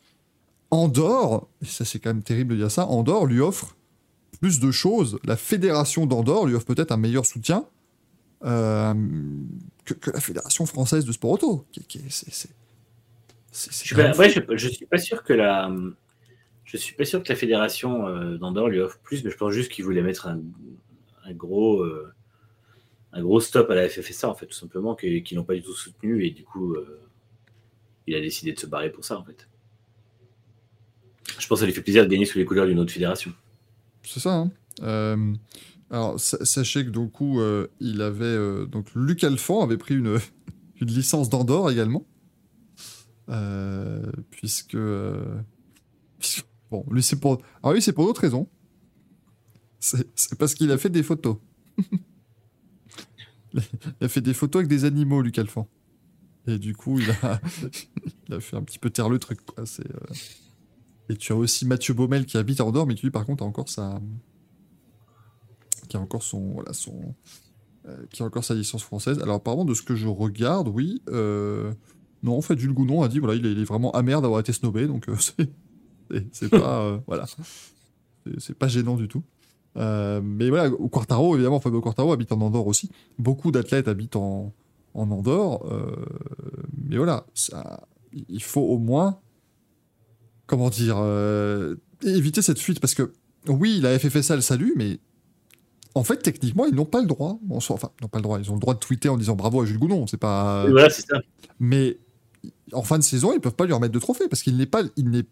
Andorre, 0.70 1.46
et 1.62 1.66
ça 1.66 1.84
c'est 1.84 1.98
quand 1.98 2.10
même 2.10 2.22
terrible 2.22 2.52
de 2.54 2.60
dire 2.60 2.70
ça, 2.70 2.86
Andorre 2.86 3.26
lui 3.26 3.40
offre 3.40 3.76
plus 4.40 4.60
de 4.60 4.70
choses. 4.70 5.18
La 5.24 5.36
fédération 5.36 6.06
d'Andorre 6.06 6.46
lui 6.46 6.54
offre 6.54 6.66
peut-être 6.66 6.92
un 6.92 6.96
meilleur 6.96 7.26
soutien 7.26 7.64
euh, 8.44 8.94
que, 9.84 9.94
que 9.94 10.10
la 10.12 10.20
fédération 10.20 10.64
française 10.66 11.04
de 11.04 11.12
sport 11.12 11.32
auto. 11.32 11.64
Qui- 11.72 11.82
qui 11.84 11.98
est- 11.98 12.10
c'est- 12.10 12.48
je 13.52 13.72
suis 13.72 13.96
ouais, 13.96 14.30
je, 14.30 14.40
je 14.56 14.68
suis 14.68 14.86
pas 14.86 14.98
sûr 14.98 15.22
que 15.22 15.32
la, 15.32 15.70
je 16.64 16.76
suis 16.76 16.94
pas 16.94 17.04
sûr 17.04 17.22
que 17.22 17.28
la 17.30 17.36
fédération 17.36 18.06
euh, 18.06 18.36
d'Andorre 18.38 18.68
lui 18.68 18.80
offre 18.80 18.98
plus, 19.00 19.24
mais 19.24 19.30
je 19.30 19.36
pense 19.36 19.52
juste 19.52 19.70
qu'il 19.72 19.84
voulait 19.84 20.02
mettre 20.02 20.26
un, 20.28 20.40
un 21.24 21.32
gros, 21.32 21.82
euh, 21.82 22.12
un 23.12 23.22
gros 23.22 23.40
stop 23.40 23.70
à 23.70 23.74
la 23.74 23.88
FFSA 23.88 24.28
en 24.28 24.34
fait, 24.34 24.46
tout 24.46 24.52
simplement, 24.54 24.94
que- 24.94 25.18
qu'ils 25.20 25.36
n'ont 25.38 25.44
pas 25.44 25.54
du 25.54 25.62
tout 25.62 25.74
soutenu 25.74 26.24
et 26.24 26.30
du 26.30 26.44
coup, 26.44 26.74
euh, 26.74 27.00
il 28.06 28.14
a 28.14 28.20
décidé 28.20 28.52
de 28.52 28.58
se 28.60 28.66
barrer 28.66 28.90
pour 28.90 29.04
ça 29.04 29.18
en 29.18 29.24
fait. 29.24 29.48
Je 31.38 31.46
pense 31.46 31.58
que 31.58 31.60
ça 31.60 31.66
lui 31.66 31.72
fait 31.72 31.82
plaisir 31.82 32.04
de 32.04 32.08
gagner 32.10 32.24
sous 32.24 32.38
les 32.38 32.44
couleurs 32.44 32.66
d'une 32.66 32.78
autre 32.80 32.92
fédération. 32.92 33.32
C'est 34.02 34.20
ça. 34.20 34.34
hein. 34.34 34.50
Euh, 34.82 35.34
Alors, 35.90 36.18
sa- 36.20 36.44
sachez 36.44 36.84
que 36.84 36.90
du 36.90 37.08
coup, 37.10 37.40
euh, 37.40 37.68
il 37.80 38.02
avait. 38.02 38.24
euh, 38.24 38.66
donc, 38.66 38.86
Luc 38.94 39.24
Alphand 39.24 39.62
avait 39.62 39.76
pris 39.78 39.94
une, 39.96 40.18
une 40.80 40.88
licence 40.88 41.28
d'Andorre 41.30 41.70
également. 41.70 42.06
Euh, 43.28 44.10
puisque, 44.30 44.74
euh, 44.74 45.40
puisque- 46.18 46.46
Bon, 46.70 46.84
lui, 46.90 47.02
c'est 47.02 47.16
pour. 47.18 47.40
Alors, 47.62 47.72
lui, 47.74 47.80
c'est 47.82 47.92
pour 47.94 48.04
d'autres 48.04 48.20
raisons. 48.20 48.46
C'est 49.80 50.36
parce 50.38 50.54
qu'il 50.54 50.70
a 50.70 50.76
fait 50.76 50.90
des 50.90 51.02
photos. 51.02 51.38
il 53.54 53.62
a 54.02 54.08
fait 54.08 54.20
des 54.20 54.34
photos 54.34 54.60
avec 54.60 54.68
des 54.68 54.84
animaux, 54.84 55.22
Luc 55.22 55.38
Alphand. 55.38 55.66
Et 56.46 56.58
du 56.58 56.74
coup, 56.74 56.98
il 56.98 57.10
a, 57.10 57.40
fait 58.40 58.56
un 58.56 58.62
petit 58.62 58.78
peu 58.78 58.90
taire 58.90 59.08
le 59.08 59.18
truc, 59.18 59.40
quoi. 59.46 59.64
Euh, 59.64 60.14
Et 61.08 61.16
tu 61.16 61.32
as 61.32 61.36
aussi 61.36 61.64
Mathieu 61.66 61.94
Baumel 61.94 62.26
qui 62.26 62.36
habite 62.36 62.60
à 62.60 62.64
Andorre, 62.66 62.86
mais 62.86 62.94
qui 62.94 63.02
lui, 63.06 63.10
par 63.10 63.24
contre, 63.24 63.44
a 63.44 63.46
encore 63.46 63.68
sa. 63.70 64.00
qui 65.88 65.96
a 65.96 66.00
encore 66.00 66.22
son. 66.22 66.52
Voilà, 66.52 66.72
son. 66.74 67.14
qui 68.10 68.22
a 68.22 68.26
encore 68.26 68.44
sa 68.44 68.54
licence 68.54 68.82
française. 68.82 69.20
Alors, 69.20 69.36
apparemment, 69.36 69.64
de 69.64 69.72
ce 69.74 69.82
que 69.82 69.94
je 69.94 70.06
regarde, 70.08 70.68
oui. 70.68 71.00
Non, 72.22 72.36
en 72.36 72.40
fait, 72.42 72.58
Jules 72.58 72.72
Gounon 72.74 73.02
a 73.02 73.08
dit, 73.08 73.18
voilà, 73.18 73.34
il 73.34 73.46
est, 73.46 73.52
il 73.52 73.60
est 73.60 73.64
vraiment 73.64 73.90
amer 73.92 74.20
d'avoir 74.20 74.40
été 74.40 74.52
snobé, 74.52 74.86
donc 74.86 75.08
euh, 75.08 75.14
c'est. 75.18 75.48
c'est- 76.10 76.26
C'est 76.32 76.48
pas. 76.48 76.82
euh, 76.82 76.98
voilà. 77.06 77.26
C'est- 77.26 78.40
C'est 78.40 78.58
pas 78.58 78.68
gênant 78.68 78.96
du 78.96 79.08
tout. 79.08 79.22
Euh, 79.76 80.20
mais 80.22 80.48
voilà, 80.50 80.70
au 80.72 80.88
Quartaro, 80.88 81.34
évidemment, 81.34 81.60
Fabio 81.60 81.80
Quartaro 81.80 82.12
habite 82.12 82.32
en 82.32 82.40
Andorre 82.40 82.66
aussi. 82.66 82.90
Beaucoup 83.18 83.50
d'athlètes 83.52 83.86
habitent 83.88 84.16
en, 84.16 84.52
en 84.94 85.10
Andorre. 85.10 85.64
mais 86.88 86.96
voilà, 86.96 87.24
ça, 87.34 87.86
il 88.28 88.42
faut 88.42 88.60
au 88.62 88.78
moins, 88.78 89.20
comment 90.46 90.68
dire, 90.70 90.98
éviter 92.02 92.42
cette 92.42 92.58
fuite. 92.58 92.80
Parce 92.80 92.94
que, 92.94 93.12
oui, 93.46 93.78
la 93.80 93.96
FFSA 93.98 94.34
le 94.36 94.42
salue, 94.42 94.72
mais 94.76 94.98
en 95.94 96.02
fait, 96.04 96.18
techniquement, 96.18 96.64
ils 96.66 96.74
n'ont 96.74 96.84
pas 96.84 97.00
le 97.00 97.06
droit. 97.06 97.38
Enfin, 97.50 97.90
ils 98.00 98.04
n'ont 98.04 98.08
pas 98.08 98.18
le 98.18 98.22
droit. 98.22 98.38
Ils 98.40 98.50
ont 98.50 98.54
le 98.54 98.60
droit 98.60 98.74
de 98.74 98.78
tweeter 98.80 99.08
en 99.08 99.16
disant 99.16 99.36
bravo 99.36 99.60
à 99.62 99.64
Jules 99.64 99.78
Gounon. 99.78 100.06
C'est 100.06 100.16
pas. 100.16 100.66
Voilà, 100.68 100.90
c'est 100.90 101.06
ça. 101.06 101.20
Mais 101.60 101.98
en 102.72 102.82
fin 102.82 102.98
de 102.98 103.02
saison, 103.02 103.32
ils 103.34 103.40
peuvent 103.40 103.54
pas 103.54 103.66
lui 103.66 103.72
remettre 103.72 103.92
de 103.94 103.98
trophée 103.98 104.28
parce 104.28 104.42
qu'il 104.42 104.56
n'est 104.56 104.66
pas, 104.66 104.82
il 104.96 105.10
n'est 105.10 105.24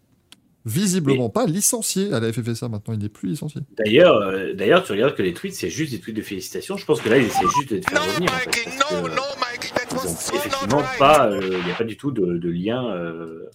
visiblement 0.65 1.29
pas 1.29 1.45
licencié 1.45 2.11
à 2.13 2.19
la 2.19 2.31
FFSA 2.33 2.67
maintenant. 2.67 2.93
Il 2.93 2.99
n'est 2.99 3.09
plus 3.09 3.29
licencié. 3.29 3.61
D'ailleurs, 3.77 4.17
euh, 4.17 4.53
d'ailleurs, 4.53 4.83
tu 4.83 4.91
regardes 4.91 5.15
que 5.15 5.23
les 5.23 5.33
tweets, 5.33 5.53
c'est 5.55 5.69
juste 5.69 5.91
des 5.91 5.99
tweets 5.99 6.17
de 6.17 6.21
félicitations. 6.21 6.75
Je 6.77 6.85
pense 6.85 7.01
que 7.01 7.09
là, 7.09 7.17
ils 7.17 7.25
essaient 7.25 7.45
juste 7.59 7.73
de 7.73 7.79
te 7.79 7.89
faire 7.89 8.01
revenir. 8.05 8.31
en 8.31 8.35
fait, 8.37 8.45
Mikey, 8.47 8.63
parce 8.65 8.91
no, 8.91 9.07
que, 9.07 9.15
no, 9.15 9.21
Mikey, 9.39 9.69
that 9.73 9.87
ils 9.91 9.95
was 9.95 10.05
ont 10.05 10.15
so 10.15 10.33
not 10.33 10.39
effectivement 10.39 10.83
pas, 10.99 11.29
euh, 11.31 11.57
il 11.59 11.65
n'y 11.65 11.71
a 11.71 11.75
pas 11.75 11.83
du 11.85 11.95
tout 11.95 12.11
de, 12.11 12.37
de 12.37 12.49
lien 12.49 12.85
euh, 12.93 13.45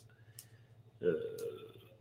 euh, 1.03 1.13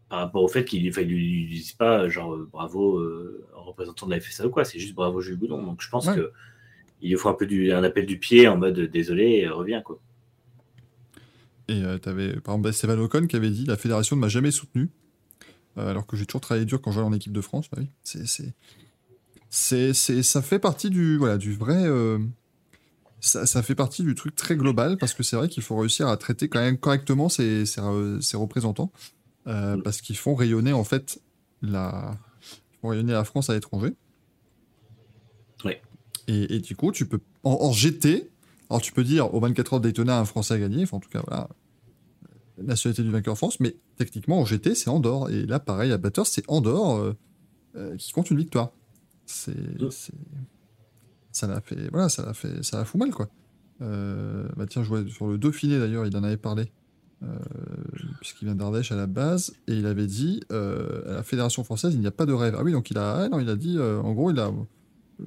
par 0.10 0.20
rapport 0.20 0.44
au 0.44 0.48
fait 0.48 0.64
qu'ils 0.66 0.88
enfin, 0.90 1.02
ils 1.02 1.08
lui 1.10 1.48
disent 1.48 1.74
pas 1.74 2.08
genre 2.08 2.38
bravo 2.52 2.98
euh, 3.00 3.46
en 3.56 3.64
représentant 3.64 4.06
de 4.06 4.12
la 4.12 4.20
FSA 4.22 4.46
ou 4.48 4.50
quoi, 4.50 4.64
c'est 4.64 4.80
juste 4.80 4.94
bravo 4.96 5.20
Jules 5.22 5.38
Goudon. 5.38 5.62
Donc 5.62 5.82
je 5.82 5.90
pense 5.90 6.08
Ouais. 6.08 6.16
que 6.16 6.32
il 7.02 7.10
lui 7.10 7.18
faut 7.18 7.30
un 7.30 7.34
peu 7.34 7.48
du, 7.48 7.72
un 7.74 7.84
appel 7.84 8.06
du 8.06 8.18
pied 8.20 8.48
en 8.48 8.58
mode 8.58 8.80
désolé, 8.80 9.48
reviens 9.48 9.82
quoi. 9.82 10.00
Et 11.72 12.00
tu 12.02 12.10
avais 12.10 12.34
par 12.42 12.56
exemple 12.56 12.70
Esteban 12.70 12.98
Ocon 13.00 13.28
qui 13.28 13.36
avait 13.36 13.50
dit 13.50 13.66
la 13.66 13.78
fédération 13.78 14.16
ne 14.16 14.22
m'a 14.22 14.28
jamais 14.28 14.52
soutenu 14.52 14.90
euh, 15.78 15.90
alors 15.90 16.06
que 16.06 16.18
j'ai 16.18 16.26
toujours 16.26 16.42
travaillé 16.42 16.66
dur 16.66 16.82
quand 16.82 16.92
j'allais 16.92 17.06
en 17.08 17.14
équipe 17.14 17.32
de 17.34 17.42
France. 17.42 17.68
Bah 17.72 17.78
oui, 17.82 17.90
c'est 18.04 18.28
c'est 18.28 18.54
c'est 19.50 19.94
c'est- 19.94 20.24
ça 20.24 20.42
fait 20.42 20.60
partie 20.60 20.90
du 20.90 21.18
voilà 21.18 21.38
du 21.38 21.54
vrai 21.54 21.84
euh, 21.86 22.20
ça, 23.20 23.46
ça 23.46 23.62
fait 23.64 23.76
partie 23.76 24.04
du 24.04 24.16
truc 24.16 24.36
très 24.36 24.56
global 24.56 24.98
parce 24.98 25.14
que 25.14 25.24
c'est 25.24 25.36
vrai 25.36 25.48
qu'il 25.48 25.64
faut 25.64 25.78
réussir 25.78 26.08
à 26.08 26.18
traiter 26.18 26.50
quand 26.50 26.60
même 26.60 26.78
correctement 26.78 27.30
ses, 27.30 27.66
ses, 27.66 27.80
euh, 27.82 28.20
ses 28.20 28.36
représentants 28.38 28.92
euh, 29.48 29.78
parce 29.82 30.02
qu'ils 30.02 30.18
font 30.18 30.36
rayonner 30.36 30.74
en 30.74 30.84
fait 30.84 31.22
la 31.62 32.18
ils 32.74 32.78
font 32.82 32.90
rayonner 32.90 33.14
la 33.14 33.24
France 33.24 33.50
à 33.50 33.54
l'étranger. 33.54 33.94
Ouais. 35.64 35.82
Et, 36.28 36.56
et 36.56 36.60
du 36.60 36.76
coup, 36.76 36.92
tu 36.92 37.06
peux 37.06 37.20
en, 37.44 37.52
en 37.52 37.72
GT, 37.72 38.30
alors 38.70 38.82
tu 38.82 38.92
peux 38.92 39.04
dire 39.04 39.34
aux 39.34 39.40
24 39.40 39.74
heures 39.74 39.80
de 39.80 39.88
Daytona 39.88 40.18
un 40.20 40.26
Français 40.26 40.56
a 40.56 40.60
gagné, 40.60 40.84
enfin 40.84 40.98
en 40.98 41.00
tout 41.00 41.10
cas 41.10 41.22
voilà, 41.28 41.48
nationalité 42.62 43.04
du 43.04 43.10
vainqueur 43.12 43.38
France, 43.38 43.60
mais 43.60 43.76
techniquement 43.98 44.40
en 44.40 44.46
GT 44.46 44.76
c'est 44.76 44.90
Andorre 44.90 45.30
et 45.30 45.46
là 45.46 45.60
pareil 45.60 45.92
à 45.92 45.98
Batters 45.98 46.26
c'est 46.28 46.44
Andorre 46.48 46.98
euh, 47.00 47.14
euh, 47.76 47.96
qui 47.98 48.12
compte 48.12 48.30
une 48.32 48.38
victoire. 48.38 48.72
C'est 49.26 49.54
c'est- 49.92 50.14
ça 51.32 51.48
l'a 51.48 51.62
fait 51.62 51.90
voilà 51.92 52.10
ça 52.10 52.26
l'a 52.26 52.34
fait 52.34 52.64
ça 52.64 52.78
la 52.78 52.86
fout 52.86 53.00
mal 53.00 53.12
quoi. 53.12 53.30
Euh, 53.82 54.48
bah 54.58 54.66
tiens 54.70 54.84
je 54.84 54.90
vois 54.90 55.08
sur 55.08 55.28
le 55.28 55.38
Dauphiné 55.38 55.80
d'ailleurs 55.80 56.06
il 56.06 56.16
en 56.18 56.24
avait 56.24 56.38
parlé 56.38 56.72
euh, 57.24 57.28
puisqu'il 58.20 58.46
vient 58.46 58.56
d'Ardèche 58.56 58.92
à 58.92 58.96
la 58.96 59.08
base 59.08 59.54
et 59.68 59.74
il 59.76 59.86
avait 59.86 60.08
dit 60.08 60.42
à 60.50 60.56
la 61.14 61.24
fédération 61.24 61.64
française 61.64 61.94
il 61.94 62.00
n'y 62.00 62.08
a 62.08 62.12
pas 62.12 62.26
de 62.26 62.34
rêve. 62.34 62.56
Ah 62.58 62.64
oui 62.64 62.72
donc 62.74 62.92
il 62.92 62.98
a 62.98 63.14
ah 63.22 63.30
non 63.30 63.40
il 63.40 63.50
a 63.50 63.56
dit 63.56 63.80
en 63.80 64.12
gros 64.14 64.32
il 64.32 64.40
a 64.40 64.52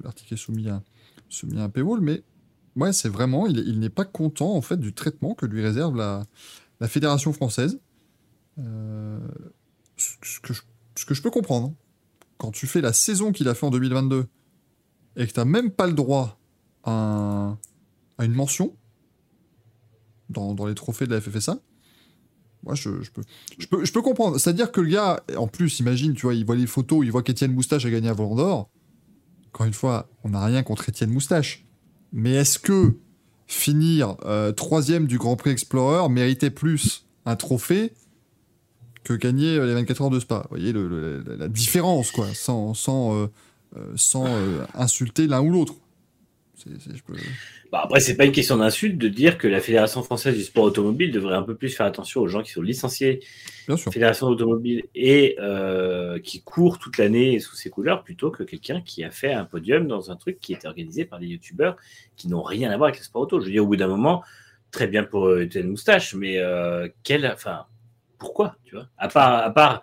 l'article 0.03 0.33
est 0.35 0.37
soumis 0.37 0.69
à 0.69 0.83
soumis 1.29 1.57
à 1.59 1.63
un 1.63 1.69
paywall 1.69 2.01
mais 2.01 2.23
ouais 2.75 2.93
c'est 2.93 3.09
vraiment 3.09 3.47
il, 3.47 3.57
il 3.59 3.79
n'est 3.79 3.89
pas 3.89 4.05
content 4.05 4.53
en 4.55 4.61
fait 4.61 4.77
du 4.77 4.93
traitement 4.93 5.33
que 5.33 5.45
lui 5.45 5.61
réserve 5.63 5.95
la 5.97 6.23
la 6.79 6.87
fédération 6.87 7.33
française. 7.33 7.79
Euh, 8.59 9.19
ce, 9.97 10.39
que 10.39 11.13
je, 11.13 11.21
peux 11.21 11.31
comprendre. 11.31 11.73
Quand 12.37 12.51
tu 12.51 12.67
fais 12.67 12.81
la 12.81 12.93
saison 12.93 13.31
qu'il 13.31 13.47
a 13.47 13.55
fait 13.55 13.65
en 13.65 13.69
2022 13.69 14.27
et 15.17 15.27
que 15.27 15.31
tu 15.31 15.39
n'as 15.39 15.45
même 15.45 15.71
pas 15.71 15.87
le 15.87 15.93
droit 15.93 16.39
à, 16.83 16.91
un- 16.91 17.59
à 18.17 18.25
une 18.25 18.33
mention 18.33 18.75
dans, 20.29 20.53
les 20.65 20.75
trophées 20.75 21.05
de 21.05 21.13
la 21.13 21.21
FFSA, 21.21 21.59
moi 22.63 22.75
je 22.75 22.89
peux 23.91 24.01
comprendre. 24.01 24.37
C'est-à-dire 24.37 24.71
que 24.71 24.81
le 24.81 24.89
gars, 24.89 25.23
en 25.37 25.47
plus, 25.47 25.79
imagine, 25.79 26.13
tu 26.13 26.23
vois, 26.23 26.33
il 26.33 26.45
voit 26.45 26.55
les 26.55 26.67
photos, 26.67 27.05
il 27.05 27.11
voit 27.11 27.23
qu'Étienne 27.23 27.53
Moustache 27.53 27.85
a 27.85 27.89
gagné 27.89 28.09
à 28.09 28.13
Volant 28.13 28.35
d'Or. 28.35 28.69
Encore 29.47 29.67
une 29.67 29.73
fois, 29.73 30.09
on 30.23 30.29
n'a 30.29 30.43
rien 30.43 30.63
contre 30.63 30.89
Étienne 30.89 31.11
Moustache. 31.11 31.65
Mais 32.11 32.31
est-ce 32.31 32.59
que 32.59 32.97
finir 33.47 34.15
euh, 34.25 34.51
troisième 34.51 35.07
du 35.07 35.17
Grand 35.17 35.35
Prix 35.35 35.51
Explorer 35.51 36.09
méritait 36.09 36.49
plus 36.49 37.05
un 37.25 37.35
trophée 37.35 37.93
que 39.03 39.13
gagner 39.13 39.57
euh, 39.57 39.67
les 39.67 39.73
24 39.73 40.01
heures 40.03 40.09
de 40.09 40.19
Spa. 40.19 40.47
Vous 40.49 40.57
voyez 40.57 40.73
la, 41.37 41.47
différence, 41.47 42.11
quoi, 42.11 42.27
sans 42.33 42.73
euh, 43.13 44.65
insulter 44.73 45.27
l'un 45.27 45.41
ou 45.41 45.51
l'autre. 45.51 45.75
Je 46.57 47.01
peux- 47.03 47.13
Bah, 47.71 47.81
après, 47.83 47.99
c'est 47.99 48.15
pas 48.15 48.25
une 48.25 48.31
question 48.31 48.57
d'insulte 48.57 48.97
de 48.97 49.07
dire 49.09 49.37
que 49.37 49.47
la 49.47 49.59
Fédération 49.59 50.01
française 50.03 50.35
du 50.35 50.43
sport 50.43 50.63
automobile 50.63 51.11
devrait 51.11 51.35
un 51.35 51.43
peu 51.43 51.55
plus 51.55 51.69
faire 51.69 51.85
attention 51.85 52.21
aux 52.21 52.27
gens 52.27 52.41
qui 52.43 52.51
sont 52.51 52.61
licenciés 52.61 53.19
Bien 53.67 53.77
sûr. 53.77 53.91
Fédération 53.91 54.27
automobile 54.27 54.83
et 54.95 55.35
euh, 55.39 56.19
qui 56.19 56.41
court 56.41 56.79
toute 56.79 56.97
l'année 56.97 57.39
sous 57.39 57.55
ses 57.55 57.69
couleurs 57.69 58.03
plutôt 58.03 58.31
que 58.31 58.43
quelqu'un 58.43 58.81
qui 58.81 59.03
a 59.03 59.11
fait 59.11 59.33
un 59.33 59.43
podium 59.45 59.87
dans 59.87 60.11
un 60.11 60.15
truc 60.15 60.39
qui 60.39 60.53
était 60.53 60.67
organisé 60.67 61.05
par 61.05 61.19
des 61.19 61.27
youtubeurs 61.27 61.75
qui 62.15 62.27
n'ont 62.27 62.43
rien 62.43 62.71
à 62.71 62.77
voir 62.77 62.89
avec 62.89 62.99
le 62.99 63.05
sport 63.05 63.23
auto. 63.23 63.39
Je 63.39 63.45
veux 63.45 63.51
dire, 63.51 63.63
au 63.63 63.67
bout 63.67 63.75
d'un 63.75 63.87
moment, 63.87 64.23
très 64.71 64.87
bien 64.87 65.03
pour 65.03 65.27
euh, 65.27 65.41
Étienne 65.43 65.67
Moustache, 65.69 66.13
mais 66.15 66.37
euh, 66.37 66.87
quel, 67.03 67.25
enfin, 67.25 67.65
pourquoi, 68.17 68.55
tu 68.63 68.75
vois? 68.75 68.87
À 68.97 69.07
part, 69.07 69.43
à 69.43 69.49
part 69.51 69.81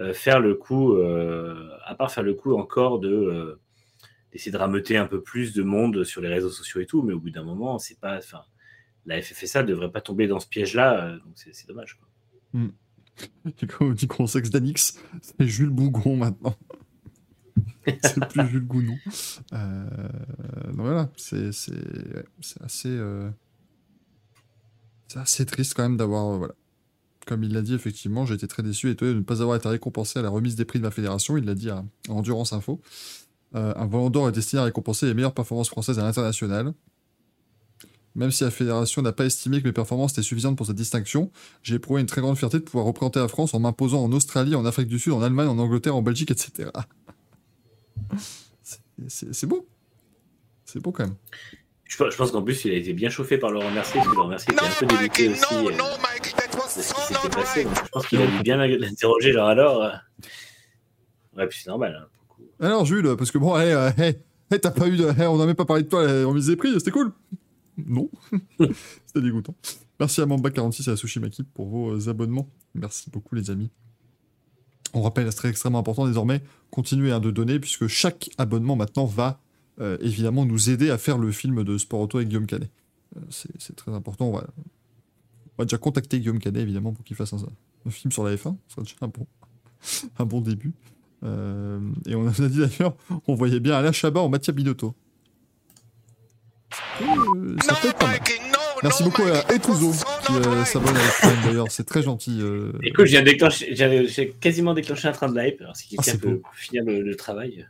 euh, 0.00 0.12
faire 0.12 0.40
le 0.40 0.54
coup, 0.54 0.94
euh, 0.94 1.70
à 1.86 1.94
part 1.94 2.10
faire 2.12 2.24
le 2.24 2.34
coup 2.34 2.56
encore 2.56 2.98
de 2.98 3.08
euh, 3.08 3.60
d'essayer 4.34 4.52
de 4.52 4.58
rameuter 4.58 4.98
un 4.98 5.06
peu 5.06 5.22
plus 5.22 5.54
de 5.54 5.62
monde 5.62 6.04
sur 6.04 6.20
les 6.20 6.28
réseaux 6.28 6.50
sociaux 6.50 6.80
et 6.80 6.86
tout, 6.86 7.02
mais 7.02 7.14
au 7.14 7.20
bout 7.20 7.30
d'un 7.30 7.44
moment, 7.44 7.78
c'est 7.78 7.98
pas, 7.98 8.18
enfin, 8.18 8.40
la 9.06 9.22
FFSA 9.22 9.62
devrait 9.62 9.90
pas 9.90 10.00
tomber 10.02 10.26
dans 10.26 10.40
ce 10.40 10.48
piège-là, 10.48 11.06
euh, 11.06 11.18
donc 11.20 11.32
c'est 11.36 11.66
dommage. 11.68 11.98
Quoi. 11.98 12.60
Et 13.46 13.66
Comme 13.66 13.94
dit 13.94 14.08
d'Anix, 14.50 14.98
c'est 15.22 15.46
Jules 15.46 15.70
Bougon 15.70 16.16
maintenant. 16.16 16.56
c'est 18.02 18.26
plus 18.28 18.48
Jules 18.48 18.66
Gounon. 18.66 18.96
Euh, 19.52 19.84
donc 20.68 20.80
voilà, 20.80 21.10
c'est 21.16 21.48
assez, 21.48 22.88
euh, 22.88 23.30
assez 25.14 25.46
triste 25.46 25.74
quand 25.74 25.84
même 25.84 25.96
d'avoir. 25.96 26.34
euh, 26.34 26.38
voilà. 26.38 26.54
Comme 27.26 27.42
il 27.42 27.54
l'a 27.54 27.62
dit, 27.62 27.74
effectivement, 27.74 28.26
j'ai 28.26 28.34
été 28.34 28.46
très 28.46 28.62
déçu 28.62 28.88
et 28.88 28.90
étonné 28.90 29.12
de 29.12 29.18
ne 29.18 29.22
pas 29.22 29.40
avoir 29.40 29.56
été 29.56 29.66
récompensé 29.66 30.18
à 30.18 30.22
la 30.22 30.28
remise 30.28 30.56
des 30.56 30.66
prix 30.66 30.78
de 30.78 30.84
ma 30.84 30.90
fédération. 30.90 31.38
Il 31.38 31.46
l'a 31.46 31.54
dit 31.54 31.70
à 31.70 31.82
Endurance 32.10 32.52
Info. 32.52 32.82
Euh, 33.54 33.72
un 33.76 33.86
volant 33.86 34.10
d'or 34.10 34.28
est 34.28 34.32
destiné 34.32 34.60
à 34.60 34.64
récompenser 34.64 35.06
les 35.06 35.14
meilleures 35.14 35.34
performances 35.34 35.68
françaises 35.68 35.98
à 35.98 36.02
l'international. 36.02 36.72
Même 38.16 38.30
si 38.30 38.44
la 38.44 38.50
fédération 38.50 39.02
n'a 39.02 39.12
pas 39.12 39.24
estimé 39.26 39.60
que 39.60 39.66
mes 39.66 39.72
performances 39.72 40.12
étaient 40.12 40.22
suffisantes 40.22 40.56
pour 40.56 40.66
cette 40.66 40.76
distinction, 40.76 41.30
j'ai 41.62 41.76
éprouvé 41.76 42.00
une 42.00 42.06
très 42.06 42.20
grande 42.20 42.36
fierté 42.38 42.58
de 42.58 42.64
pouvoir 42.64 42.84
représenter 42.86 43.18
la 43.18 43.26
France 43.28 43.54
en 43.54 43.58
m'imposant 43.60 44.02
en 44.04 44.12
Australie, 44.12 44.54
en 44.54 44.64
Afrique 44.64 44.86
du 44.88 44.98
Sud, 45.00 45.12
en 45.14 45.22
Allemagne, 45.22 45.48
en 45.48 45.58
Angleterre, 45.58 45.96
en 45.96 46.02
Belgique, 46.02 46.30
etc. 46.30 46.70
C'est- 49.08 49.46
beau. 49.46 49.66
C'est 50.64 50.80
beau 50.80 50.92
quand 50.92 51.04
même. 51.04 51.16
Je, 51.84 51.96
pense- 51.96 52.12
je 52.12 52.16
pense 52.16 52.30
qu'en 52.30 52.42
plus, 52.42 52.64
il 52.64 52.72
a 52.72 52.76
été 52.76 52.92
bien 52.92 53.10
chauffé 53.10 53.36
par 53.38 53.50
Laurent 53.50 53.70
Mercier, 53.70 53.96
parce 54.00 54.08
que 54.10 54.14
Laurent 54.16 54.28
Mercier 54.28 54.54
No, 54.54 54.62
était 54.62 54.70
un 54.72 54.78
peu 54.78 54.86
dégoûté 54.96 55.28
aussi 55.28 55.54
no, 55.54 55.68
euh, 55.68 55.76
no, 55.76 55.84
Mikey, 56.02 56.30
that 56.36 56.56
was 56.56 56.68
so 56.82 57.28
passé. 57.28 57.64
right. 57.64 57.76
Je 57.84 57.88
pense 57.90 58.06
qu'il 58.06 58.22
a 58.22 58.26
dû 58.26 58.42
bien 58.42 58.56
l'interroger, 58.56 59.30
alors 59.30 59.48
alors. 59.48 59.82
euh. 59.82 59.90
Ouais, 61.36 61.46
puis 61.48 61.58
c'est 61.62 61.68
normal. 61.68 62.00
hein. 62.00 62.08
Alors 62.64 62.86
Jules, 62.86 63.14
parce 63.18 63.30
que 63.30 63.36
bon, 63.36 63.56
hey, 63.58 63.72
euh, 63.72 63.90
hey, 63.98 64.16
hey, 64.50 64.60
t'as 64.60 64.70
pas 64.70 64.88
eu 64.88 64.96
de... 64.96 65.04
on 65.04 65.36
n'a 65.36 65.46
même 65.46 65.54
pas 65.54 65.66
parlé 65.66 65.82
de 65.82 65.88
toi 65.88 66.06
la 66.06 66.24
remise 66.24 66.46
des 66.46 66.56
prix, 66.56 66.72
c'était 66.72 66.90
cool 66.90 67.12
Non. 67.76 68.10
c'était 69.06 69.20
dégoûtant. 69.20 69.54
Merci 70.00 70.22
à 70.22 70.26
Mamba46 70.26 70.88
et 70.88 70.92
à 70.92 70.96
Sushimaki 70.96 71.42
pour 71.42 71.68
vos 71.68 71.92
euh, 71.92 72.08
abonnements. 72.08 72.48
Merci 72.74 73.10
beaucoup 73.10 73.34
les 73.34 73.50
amis. 73.50 73.70
On 74.94 75.02
rappelle, 75.02 75.30
c'est 75.30 75.48
extrêmement 75.48 75.80
important 75.80 76.06
désormais, 76.06 76.42
continuer 76.70 77.12
hein, 77.12 77.20
de 77.20 77.30
donner, 77.30 77.60
puisque 77.60 77.86
chaque 77.86 78.30
abonnement 78.38 78.76
maintenant 78.76 79.04
va 79.04 79.40
euh, 79.80 79.98
évidemment 80.00 80.46
nous 80.46 80.70
aider 80.70 80.88
à 80.88 80.96
faire 80.96 81.18
le 81.18 81.32
film 81.32 81.64
de 81.64 81.76
Sport 81.76 82.00
Auto 82.00 82.16
avec 82.16 82.28
Guillaume 82.28 82.46
Canet. 82.46 82.70
Euh, 83.16 83.20
c'est 83.28 83.50
c'est 83.60 83.76
très 83.76 83.92
important. 83.92 84.28
On 84.28 84.32
va, 84.32 84.46
on 84.56 84.62
va 85.58 85.64
déjà 85.66 85.76
contacter 85.76 86.18
Guillaume 86.18 86.38
Canet, 86.38 86.62
évidemment, 86.62 86.94
pour 86.94 87.04
qu'il 87.04 87.16
fasse 87.16 87.34
un, 87.34 87.38
un 87.84 87.90
film 87.90 88.10
sur 88.10 88.24
la 88.24 88.34
F1. 88.34 88.56
Ce 88.68 88.74
sera 88.74 88.82
déjà 88.82 88.96
un 89.02 89.08
bon, 89.08 89.26
un 90.18 90.24
bon 90.24 90.40
début. 90.40 90.72
Euh, 91.24 91.78
et 92.06 92.14
on 92.14 92.26
a 92.26 92.30
dit 92.32 92.58
d'ailleurs, 92.58 92.94
on 93.26 93.34
voyait 93.34 93.60
bien 93.60 93.74
Alain 93.76 93.92
Chabat 93.92 94.20
en 94.20 94.28
Mathia 94.28 94.52
Binotto. 94.52 94.94
Euh, 97.00 97.56
ça 97.64 97.74
peut 97.80 97.88
être 97.88 97.98
pas 97.98 98.06
mal. 98.08 98.20
Merci 98.82 99.02
beaucoup 99.04 99.22
à 99.22 99.40
qui 99.42 100.32
euh, 100.34 100.64
s'abonne 100.66 100.94
à 100.96 100.98
la 101.02 101.10
chaîne 101.10 101.38
d'ailleurs, 101.44 101.70
c'est 101.70 101.84
très 101.84 102.02
gentil. 102.02 102.38
euh. 102.42 102.72
Écoute, 102.82 103.06
j'avais 103.06 104.06
j'ai 104.08 104.30
quasiment 104.40 104.74
déclenché 104.74 105.08
un 105.08 105.12
train 105.12 105.30
de 105.32 105.40
hype. 105.40 105.60
Alors, 105.62 105.76
si 105.76 105.88
quelqu'un 105.88 106.02
Ah, 106.06 106.10
c'est 106.10 106.20
peut 106.20 106.34
beau. 106.34 106.42
finir 106.54 106.84
le, 106.84 107.00
le 107.02 107.14
travail. 107.16 107.66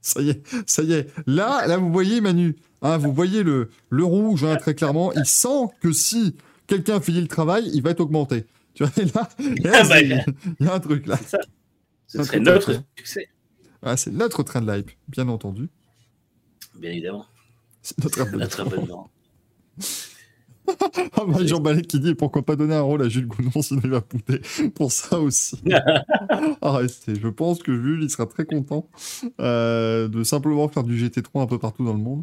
Ça 0.00 0.20
y 0.20 0.30
est, 0.30 0.42
ça 0.66 0.82
y 0.82 0.94
est. 0.94 1.08
Là, 1.28 1.66
là, 1.68 1.76
vous 1.76 1.92
voyez 1.92 2.20
Manu, 2.20 2.56
hein, 2.80 2.96
vous 2.96 3.12
voyez 3.12 3.44
le, 3.44 3.70
le 3.90 4.04
rouge 4.04 4.42
hein, 4.42 4.56
très 4.56 4.74
clairement. 4.74 5.12
Il 5.12 5.24
sent 5.26 5.68
que 5.80 5.92
si 5.92 6.34
quelqu'un 6.66 7.00
finit 7.00 7.20
le 7.20 7.28
travail, 7.28 7.70
il 7.72 7.82
va 7.82 7.90
être 7.90 8.00
augmenté. 8.00 8.44
Tu 8.74 8.82
vois, 8.84 8.92
et 9.00 9.04
là, 9.04 9.28
Ah 9.38 9.82
bah, 9.84 9.84
c'est- 9.84 10.24
il 10.58 10.66
y 10.66 10.68
a 10.68 10.74
un 10.74 10.80
truc 10.80 11.06
là. 11.06 11.18
Ce 12.12 12.22
serait 12.24 12.40
notre 12.40 12.72
succès, 12.96 13.28
Ah, 13.82 13.96
c'est 13.96 14.10
notre 14.12 14.42
train 14.42 14.60
de 14.60 14.78
hype, 14.78 14.90
bien 15.08 15.28
entendu. 15.28 15.68
bien 16.78 16.90
évidemment. 16.90 17.26
C'est 17.82 17.98
notre 17.98 18.20
abonnement. 18.20 18.38
Notre 18.38 18.60
abonnement. 18.66 19.10
Ah, 20.68 21.24
bah, 21.26 21.44
Jean 21.44 21.60
Ballet 21.60 21.82
qui 21.82 21.98
dit 21.98 22.14
pourquoi 22.14 22.42
pas 22.44 22.54
donner 22.54 22.74
un 22.74 22.82
rôle 22.82 23.02
à 23.02 23.08
Jules 23.08 23.26
Gounon 23.26 23.62
sinon 23.62 23.80
il 23.82 23.90
va 23.90 24.00
pouter 24.00 24.40
pour 24.74 24.92
ça 24.92 25.18
aussi. 25.20 25.60
ah. 26.62 26.80
Je 27.08 27.28
pense 27.28 27.62
que 27.62 27.74
Jules 27.74 28.02
il 28.02 28.10
sera 28.10 28.26
très 28.26 28.44
content 28.44 28.88
euh, 29.40 30.06
de 30.08 30.22
simplement 30.22 30.68
faire 30.68 30.84
du 30.84 30.96
GT3 30.96 31.42
un 31.42 31.46
peu 31.46 31.58
partout 31.58 31.84
dans 31.84 31.92
le 31.94 31.98
monde. 31.98 32.22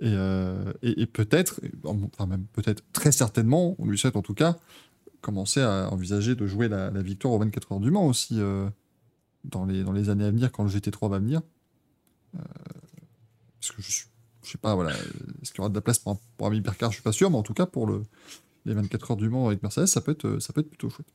Et, 0.00 0.06
euh, 0.12 0.72
et, 0.82 1.02
et 1.02 1.06
peut-être, 1.06 1.60
enfin 1.84 2.26
même 2.26 2.46
peut-être 2.52 2.82
très 2.92 3.12
certainement, 3.12 3.76
on 3.78 3.86
lui 3.86 3.98
souhaite 3.98 4.16
en 4.16 4.22
tout 4.22 4.34
cas, 4.34 4.56
commencer 5.20 5.60
à 5.60 5.88
envisager 5.92 6.34
de 6.34 6.46
jouer 6.46 6.68
la, 6.68 6.90
la 6.90 7.02
victoire 7.02 7.34
aux 7.34 7.38
24 7.38 7.72
heures 7.72 7.80
du 7.80 7.90
Mans 7.90 8.06
aussi 8.06 8.40
euh, 8.40 8.68
dans, 9.44 9.64
les, 9.64 9.82
dans 9.84 9.92
les 9.92 10.08
années 10.10 10.24
à 10.24 10.30
venir 10.30 10.50
quand 10.52 10.64
le 10.64 10.70
GT3 10.70 11.10
va 11.10 11.18
venir. 11.18 11.40
Euh, 12.36 12.40
parce 13.60 13.72
que 13.72 13.82
je 13.82 13.90
suis 13.90 14.04
je 14.42 14.50
sais 14.50 14.58
pas, 14.58 14.74
voilà, 14.74 14.90
est-ce 15.40 15.52
qu'il 15.52 15.58
y 15.58 15.60
aura 15.60 15.70
de 15.70 15.74
la 15.74 15.80
place 15.80 15.98
pour 15.98 16.12
un, 16.12 16.18
pour 16.36 16.46
un 16.48 16.54
hypercar 16.54 16.90
Je 16.90 16.96
suis 16.96 17.02
pas 17.02 17.12
sûr, 17.12 17.30
mais 17.30 17.38
en 17.38 17.42
tout 17.42 17.54
cas 17.54 17.64
pour 17.64 17.86
le, 17.86 18.02
les 18.66 18.74
24 18.74 19.12
heures 19.12 19.16
du 19.16 19.30
Mans 19.30 19.46
avec 19.46 19.62
Mercedes, 19.62 19.86
ça 19.86 20.02
peut 20.02 20.12
être, 20.12 20.38
ça 20.38 20.52
peut 20.52 20.60
être 20.60 20.68
plutôt 20.68 20.90
chouette. 20.90 21.06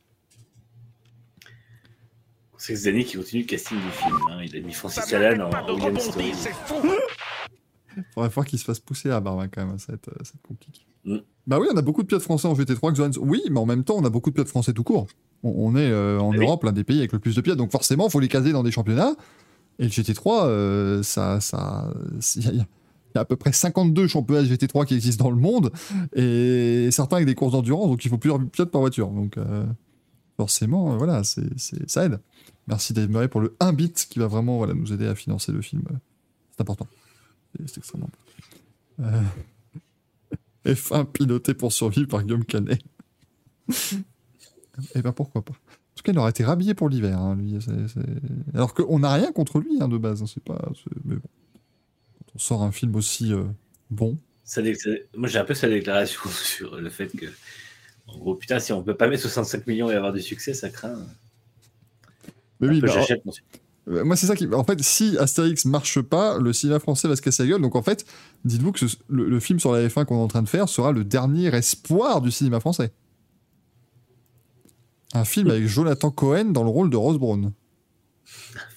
C'est 2.57 2.75
ces 2.75 2.87
années 2.89 3.05
qui 3.05 3.17
continue 3.17 3.43
le 3.43 3.47
casting 3.47 3.77
du 3.79 3.91
film. 3.91 4.17
hein. 4.31 4.41
Il 4.43 4.55
a 4.55 4.59
mis 4.61 4.73
Francis 4.73 5.11
n'arrête 5.11 5.39
en 5.39 5.73
William 5.75 5.99
Story. 5.99 6.31
Faudrait 8.13 8.29
voir 8.29 8.45
qu'il 8.45 8.59
se 8.59 8.65
fasse 8.65 8.79
pousser 8.79 9.09
à 9.09 9.17
hein, 9.17 9.47
quand 9.47 9.65
même, 9.65 9.77
ça 9.79 9.87
va 9.91 9.95
être, 9.95 10.09
ça 10.25 10.31
va 10.33 10.37
être 10.39 10.47
compliqué. 10.47 10.81
Mm. 11.05 11.17
Bah 11.47 11.59
oui, 11.59 11.67
on 11.73 11.77
a 11.77 11.81
beaucoup 11.81 12.01
de 12.03 12.07
pilotes 12.07 12.21
français 12.23 12.47
en 12.47 12.53
GT3, 12.53 12.93
Xoans. 12.93 13.17
Oui, 13.21 13.41
mais 13.49 13.59
en 13.59 13.65
même 13.65 13.83
temps, 13.83 13.95
on 13.97 14.05
a 14.05 14.09
beaucoup 14.09 14.29
de 14.29 14.35
pilotes 14.35 14.49
français 14.49 14.73
tout 14.73 14.83
court. 14.83 15.07
On, 15.43 15.53
on 15.55 15.75
est 15.75 15.89
euh, 15.89 16.19
en 16.19 16.31
oui. 16.31 16.37
Europe 16.45 16.63
l'un 16.63 16.71
des 16.71 16.83
pays 16.83 16.99
avec 16.99 17.11
le 17.13 17.19
plus 17.19 17.35
de 17.35 17.41
pilotes, 17.41 17.57
donc 17.57 17.71
forcément, 17.71 18.07
il 18.07 18.11
faut 18.11 18.19
les 18.19 18.27
caser 18.27 18.51
dans 18.51 18.63
des 18.63 18.71
championnats. 18.71 19.15
Et 19.79 19.83
le 19.85 19.89
GT3, 19.89 20.45
euh, 20.45 21.03
ça, 21.03 21.39
ça, 21.39 21.91
il 22.35 22.43
y, 22.43 22.47
a- 22.49 22.51
il 22.51 22.57
y 23.15 23.17
a 23.17 23.21
à 23.21 23.25
peu 23.25 23.35
près 23.37 23.51
52 23.53 24.07
championnats 24.07 24.43
de 24.43 24.47
GT3 24.53 24.85
qui 24.85 24.93
existent 24.93 25.23
dans 25.23 25.31
le 25.31 25.37
monde, 25.41 25.71
et 26.13 26.89
certains 26.91 27.15
avec 27.15 27.27
des 27.27 27.33
courses 27.35 27.53
d'endurance, 27.53 27.87
donc 27.87 28.03
il 28.05 28.09
faut 28.09 28.17
plusieurs 28.17 28.39
pilotes 28.45 28.69
par 28.71 28.81
voiture. 28.81 29.07
Donc 29.09 29.37
euh, 29.37 29.65
forcément, 30.37 30.93
euh, 30.93 30.97
voilà, 30.97 31.23
c'est- 31.23 31.57
ça 31.87 32.05
aide. 32.05 32.19
Merci 32.67 32.93
Dave 32.93 33.09
Murray 33.09 33.27
pour 33.27 33.41
le 33.41 33.55
1 33.59 33.73
bit 33.73 34.05
qui 34.09 34.19
va 34.19 34.27
vraiment 34.27 34.57
voilà, 34.57 34.73
nous 34.75 34.93
aider 34.93 35.07
à 35.07 35.15
financer 35.15 35.51
le 35.51 35.61
film. 35.61 35.81
C'est 36.51 36.61
important. 36.61 36.85
C'est, 37.57 37.67
c'est 37.69 37.77
extrêmement. 37.79 38.09
Euh, 38.99 39.21
F1 40.65 41.05
piloté 41.05 41.53
pour 41.53 41.71
survivre 41.73 42.07
par 42.07 42.23
Guillaume 42.23 42.45
Canet. 42.45 42.79
Eh 44.95 45.01
ben 45.01 45.11
pourquoi 45.11 45.43
pas. 45.43 45.53
En 45.53 45.95
tout 45.95 46.03
cas, 46.03 46.11
il 46.11 46.17
aurait 46.19 46.29
été 46.29 46.43
rhabillé 46.43 46.73
pour 46.73 46.89
l'hiver, 46.89 47.19
hein, 47.19 47.35
lui. 47.35 47.57
c'est- 47.61 47.87
c'est- 47.87 48.53
Alors 48.55 48.73
qu'on 48.73 48.99
n'a 48.99 49.13
rien 49.13 49.31
contre 49.31 49.59
lui 49.59 49.81
hein, 49.81 49.87
de 49.87 49.97
base. 49.97 50.21
hein, 50.21 50.25
c'est 50.27 50.43
pas. 50.43 50.69
c'est- 50.75 50.95
Mais 51.05 51.15
bon. 51.15 51.21
Quand 52.19 52.31
on 52.35 52.39
sort 52.39 52.63
un 52.63 52.71
film 52.71 52.95
aussi 52.95 53.33
euh, 53.33 53.43
bon. 53.89 54.17
Ça 54.43 54.61
dé- 54.61 54.75
ça- 54.75 54.89
Moi, 55.15 55.27
j'ai 55.29 55.39
un 55.39 55.45
peu 55.45 55.53
sa 55.53 55.67
déclaration 55.69 56.21
sur 56.29 56.77
le 56.79 56.89
fait 56.89 57.07
que, 57.15 57.25
en 58.07 58.17
gros, 58.17 58.35
putain, 58.35 58.59
si 58.59 58.71
on 58.73 58.83
peut 58.83 58.95
pas 58.95 59.07
mettre 59.07 59.21
65 59.23 59.67
millions 59.67 59.89
et 59.91 59.95
avoir 59.95 60.13
du 60.13 60.21
succès, 60.21 60.53
ça 60.53 60.69
craint. 60.69 60.97
Mais 62.59 62.67
Un 62.67 62.71
oui, 62.71 62.81
peu, 62.81 62.87
bah, 62.87 62.93
j'achète 62.93 63.23
mon 63.25 63.31
Moi, 63.89 64.15
c'est 64.15 64.27
ça 64.27 64.35
qui. 64.35 64.47
En 64.53 64.63
fait, 64.63 64.79
si 64.83 65.17
Astérix 65.17 65.65
marche 65.65 65.99
pas, 66.01 66.37
le 66.37 66.53
cinéma 66.53 66.79
français 66.79 67.07
va 67.07 67.15
se 67.15 67.21
casser 67.23 67.43
la 67.43 67.49
gueule. 67.49 67.61
Donc, 67.61 67.75
en 67.75 67.81
fait, 67.81 68.05
dites-vous 68.45 68.71
que 68.71 68.87
ce- 68.87 68.97
le, 69.07 69.27
le 69.27 69.39
film 69.39 69.59
sur 69.59 69.71
la 69.73 69.87
F1 69.87 70.05
qu'on 70.05 70.17
est 70.19 70.23
en 70.23 70.27
train 70.27 70.43
de 70.43 70.49
faire 70.49 70.69
sera 70.69 70.91
le 70.91 71.03
dernier 71.03 71.47
espoir 71.55 72.21
du 72.21 72.29
cinéma 72.29 72.59
français. 72.59 72.93
Un 75.13 75.25
film 75.25 75.49
avec 75.49 75.65
Jonathan 75.65 76.11
Cohen 76.11 76.45
dans 76.51 76.63
le 76.63 76.69
rôle 76.69 76.89
de 76.91 76.97
Rose 76.97 77.17
Brown. 77.17 77.51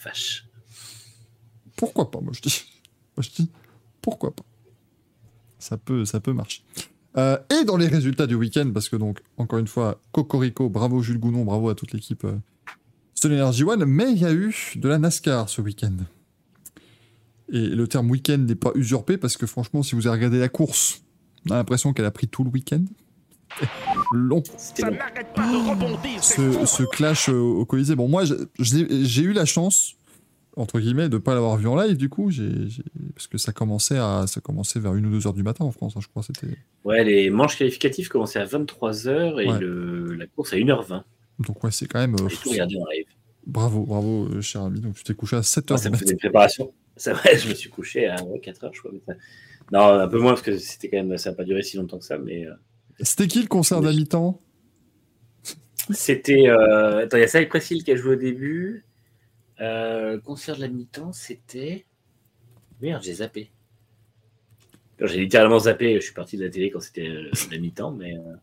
Vache. 0.02 0.48
Pourquoi 1.76 2.10
pas, 2.10 2.20
moi 2.20 2.32
je 2.34 2.40
dis. 2.40 2.64
Moi 3.16 3.22
je 3.22 3.30
dis, 3.30 3.50
pourquoi 4.00 4.34
pas. 4.34 4.44
Ça 5.58 5.76
peut, 5.76 6.04
ça 6.06 6.20
peut 6.20 6.32
marcher. 6.32 6.62
Euh, 7.18 7.36
et 7.50 7.64
dans 7.64 7.76
les 7.76 7.86
résultats 7.88 8.26
du 8.26 8.34
week-end, 8.34 8.70
parce 8.72 8.88
que 8.88 8.96
donc, 8.96 9.20
encore 9.36 9.58
une 9.58 9.66
fois, 9.68 10.00
Cocorico, 10.12 10.70
bravo 10.70 11.02
Jules 11.02 11.18
Gounon, 11.18 11.44
bravo 11.44 11.68
à 11.68 11.74
toute 11.74 11.92
l'équipe 11.92 12.24
euh, 12.24 12.36
Stone 13.22 13.34
Energy 13.34 13.62
One, 13.62 13.84
mais 13.84 14.10
il 14.10 14.18
y 14.18 14.24
a 14.24 14.32
eu 14.32 14.52
de 14.74 14.88
la 14.88 14.98
NASCAR 14.98 15.48
ce 15.48 15.60
week-end. 15.62 15.92
Et 17.52 17.68
le 17.68 17.86
terme 17.86 18.10
week-end 18.10 18.38
n'est 18.38 18.56
pas 18.56 18.72
usurpé, 18.74 19.16
parce 19.16 19.36
que 19.36 19.46
franchement, 19.46 19.84
si 19.84 19.94
vous 19.94 20.08
avez 20.08 20.16
regardé 20.16 20.40
la 20.40 20.48
course, 20.48 21.02
on 21.48 21.52
a 21.52 21.56
l'impression 21.56 21.92
qu'elle 21.92 22.04
a 22.04 22.10
pris 22.10 22.26
tout 22.26 22.42
le 22.42 22.50
week-end. 22.50 22.82
Long 24.12 24.42
Ça 24.56 24.90
long. 24.90 24.96
n'arrête 24.96 25.32
pas 25.36 25.46
de 25.52 25.70
rebondir, 25.70 26.24
ce, 26.24 26.66
ce 26.66 26.82
clash 26.82 27.28
euh, 27.28 27.34
au 27.34 27.64
Colisée. 27.64 27.94
Bon, 27.94 28.08
moi, 28.08 28.24
j'ai 28.58 29.22
eu 29.22 29.32
la 29.32 29.44
chance, 29.44 29.94
entre 30.56 30.80
guillemets, 30.80 31.08
de 31.08 31.14
ne 31.14 31.22
pas 31.22 31.34
l'avoir 31.34 31.56
vu 31.58 31.68
en 31.68 31.80
live, 31.80 31.96
du 31.96 32.08
coup, 32.08 32.28
j'ai- 32.32 32.68
j'ai- 32.70 32.82
parce 33.14 33.28
que 33.28 33.38
ça 33.38 33.52
commençait, 33.52 33.98
à, 33.98 34.24
ça 34.26 34.40
commençait 34.40 34.80
vers 34.80 34.92
1 34.92 35.04
ou 35.04 35.10
2 35.10 35.26
heures 35.28 35.32
du 35.34 35.44
matin 35.44 35.64
en 35.64 35.70
France, 35.70 35.92
hein, 35.96 36.00
je 36.02 36.08
crois. 36.08 36.24
C'était... 36.24 36.56
Ouais, 36.82 37.04
les 37.04 37.30
manches 37.30 37.56
qualificatives 37.56 38.08
commençaient 38.08 38.40
à 38.40 38.46
23h 38.46 39.40
et 39.40 39.48
Ouais. 39.48 39.60
le- 39.60 40.14
la 40.14 40.26
course 40.26 40.52
à 40.54 40.56
1h20. 40.56 41.04
Donc, 41.38 41.62
ouais, 41.64 41.70
c'est 41.70 41.86
quand 41.86 41.98
même. 42.00 42.14
euh, 42.14 42.28
J'ai 42.28 42.36
tout 42.36 42.50
regardé 42.50 42.76
en 42.76 42.86
live. 42.86 43.06
bravo, 43.46 43.84
bravo, 43.84 44.26
euh, 44.28 44.40
cher 44.40 44.62
ami. 44.62 44.80
Donc, 44.80 44.94
tu 44.94 45.04
t'es 45.04 45.14
couché 45.14 45.36
à 45.36 45.42
7 45.42 45.70
Moi, 45.70 45.76
heures 45.76 45.78
ça 45.78 45.88
du 45.88 45.92
me 45.92 45.96
faisait 45.98 46.12
matin. 46.12 46.12
une 46.12 46.18
préparation. 46.18 46.72
C'est 46.96 47.12
vrai, 47.12 47.38
je 47.38 47.48
me 47.48 47.54
suis 47.54 47.70
couché 47.70 48.06
à 48.06 48.16
4h, 48.16 48.70
je 48.74 48.78
crois. 48.80 48.92
mais 49.06 49.14
Non, 49.72 49.86
un 50.00 50.08
peu 50.08 50.18
moins 50.20 50.32
parce 50.32 50.42
que 50.42 50.58
c'était 50.58 50.88
quand 50.90 51.02
même, 51.02 51.16
ça 51.18 51.30
n'a 51.30 51.36
pas 51.36 51.44
duré 51.44 51.62
si 51.62 51.76
longtemps 51.76 51.98
que 51.98 52.04
ça. 52.04 52.18
Mais 52.18 52.46
euh, 52.46 52.52
C'était 53.00 53.26
qui 53.26 53.40
le 53.40 53.48
concert 53.48 53.80
de 53.80 53.86
la 53.86 53.92
mi-temps 53.92 54.40
c'était. 55.90 56.48
euh, 56.48 57.04
Attends, 57.04 57.16
il 57.16 57.20
y 57.20 57.24
a 57.24 57.28
Saïd 57.28 57.48
Pressil 57.48 57.82
qui 57.82 57.90
a 57.90 57.96
joué 57.96 58.12
au 58.14 58.18
début. 58.18 58.84
Euh, 59.60 60.12
le 60.12 60.20
concert 60.20 60.54
de 60.56 60.60
la 60.60 60.68
mi-temps, 60.68 61.12
c'était. 61.12 61.86
Merde, 62.80 63.02
j'ai 63.02 63.14
zappé. 63.14 63.50
J'ai 65.00 65.18
littéralement 65.20 65.58
zappé. 65.58 65.96
Je 65.96 66.00
suis 66.04 66.14
parti 66.14 66.36
de 66.36 66.44
la 66.44 66.50
télé 66.50 66.70
quand 66.70 66.80
c'était 66.80 67.08
la 67.50 67.58
mi-temps, 67.58 67.90
mais. 67.92 68.14
euh, 68.16 68.34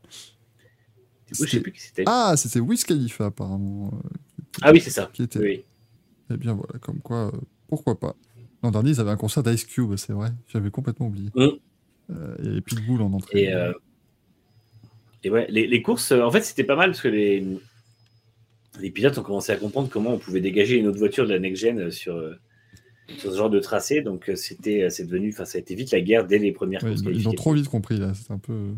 coup, 1.35 1.43
je 1.45 1.49
sais 1.49 1.57
C'était- 1.57 1.61
plus 1.63 1.71
qui 1.71 1.81
c'était. 1.81 2.03
Ah, 2.05 2.33
c'était 2.37 2.59
Wiz 2.59 2.83
Khalifa, 2.83 3.25
apparemment, 3.27 3.91
euh, 3.93 4.09
Ah 4.61 4.71
oui, 4.71 4.79
c'est 4.81 4.89
ça. 4.89 5.09
qui 5.13 5.23
était. 5.23 5.39
Oui. 5.39 5.63
Eh 6.31 6.37
bien, 6.37 6.53
voilà, 6.53 6.77
comme 6.79 6.99
quoi, 6.99 7.27
euh, 7.33 7.37
pourquoi 7.67 7.99
pas. 7.99 8.15
L'an 8.61 8.71
dernier, 8.71 8.91
ils 8.91 8.99
avaient 8.99 9.11
un 9.11 9.15
concert 9.17 9.41
d'Ice 9.43 9.65
Cube, 9.65 9.95
c'est 9.95 10.13
vrai. 10.13 10.29
J'avais 10.47 10.69
complètement 10.69 11.07
oublié. 11.07 11.29
Mm. 11.35 11.47
Euh, 12.11 12.57
et 12.57 12.61
Pitbull 12.61 13.01
en 13.01 13.13
entrée. 13.13 13.43
Et, 13.43 13.53
euh, 13.53 13.71
et 15.23 15.29
ouais, 15.29 15.47
les, 15.49 15.67
les 15.67 15.81
courses, 15.81 16.11
en 16.11 16.29
fait, 16.31 16.41
c'était 16.41 16.63
pas 16.63 16.75
mal 16.75 16.89
parce 16.91 17.01
que 17.01 17.07
les, 17.07 17.45
les 18.79 18.91
pilotes 18.91 19.17
ont 19.17 19.23
commencé 19.23 19.51
à 19.51 19.55
comprendre 19.57 19.89
comment 19.89 20.11
on 20.13 20.17
pouvait 20.19 20.41
dégager 20.41 20.77
une 20.77 20.87
autre 20.87 20.97
voiture 20.99 21.25
de 21.27 21.33
la 21.33 21.39
next-gen 21.39 21.89
sur, 21.91 22.21
sur 23.17 23.31
ce 23.31 23.37
genre 23.37 23.49
de 23.49 23.59
tracé. 23.59 24.01
Donc, 24.01 24.29
c'était, 24.35 24.89
c'est 24.89 25.05
devenu, 25.05 25.29
enfin, 25.33 25.45
ça 25.45 25.57
a 25.57 25.61
été 25.61 25.75
vite 25.75 25.91
la 25.91 26.01
guerre 26.01 26.25
dès 26.27 26.37
les 26.37 26.51
premières 26.51 26.83
Ouais, 26.83 26.89
courses 26.91 27.03
ils, 27.05 27.15
ils 27.21 27.27
ont 27.29 27.33
trop 27.33 27.53
vite 27.53 27.67
compris, 27.69 27.97
là. 27.97 28.13
C'est 28.13 28.31
un 28.31 28.37
peu. 28.39 28.71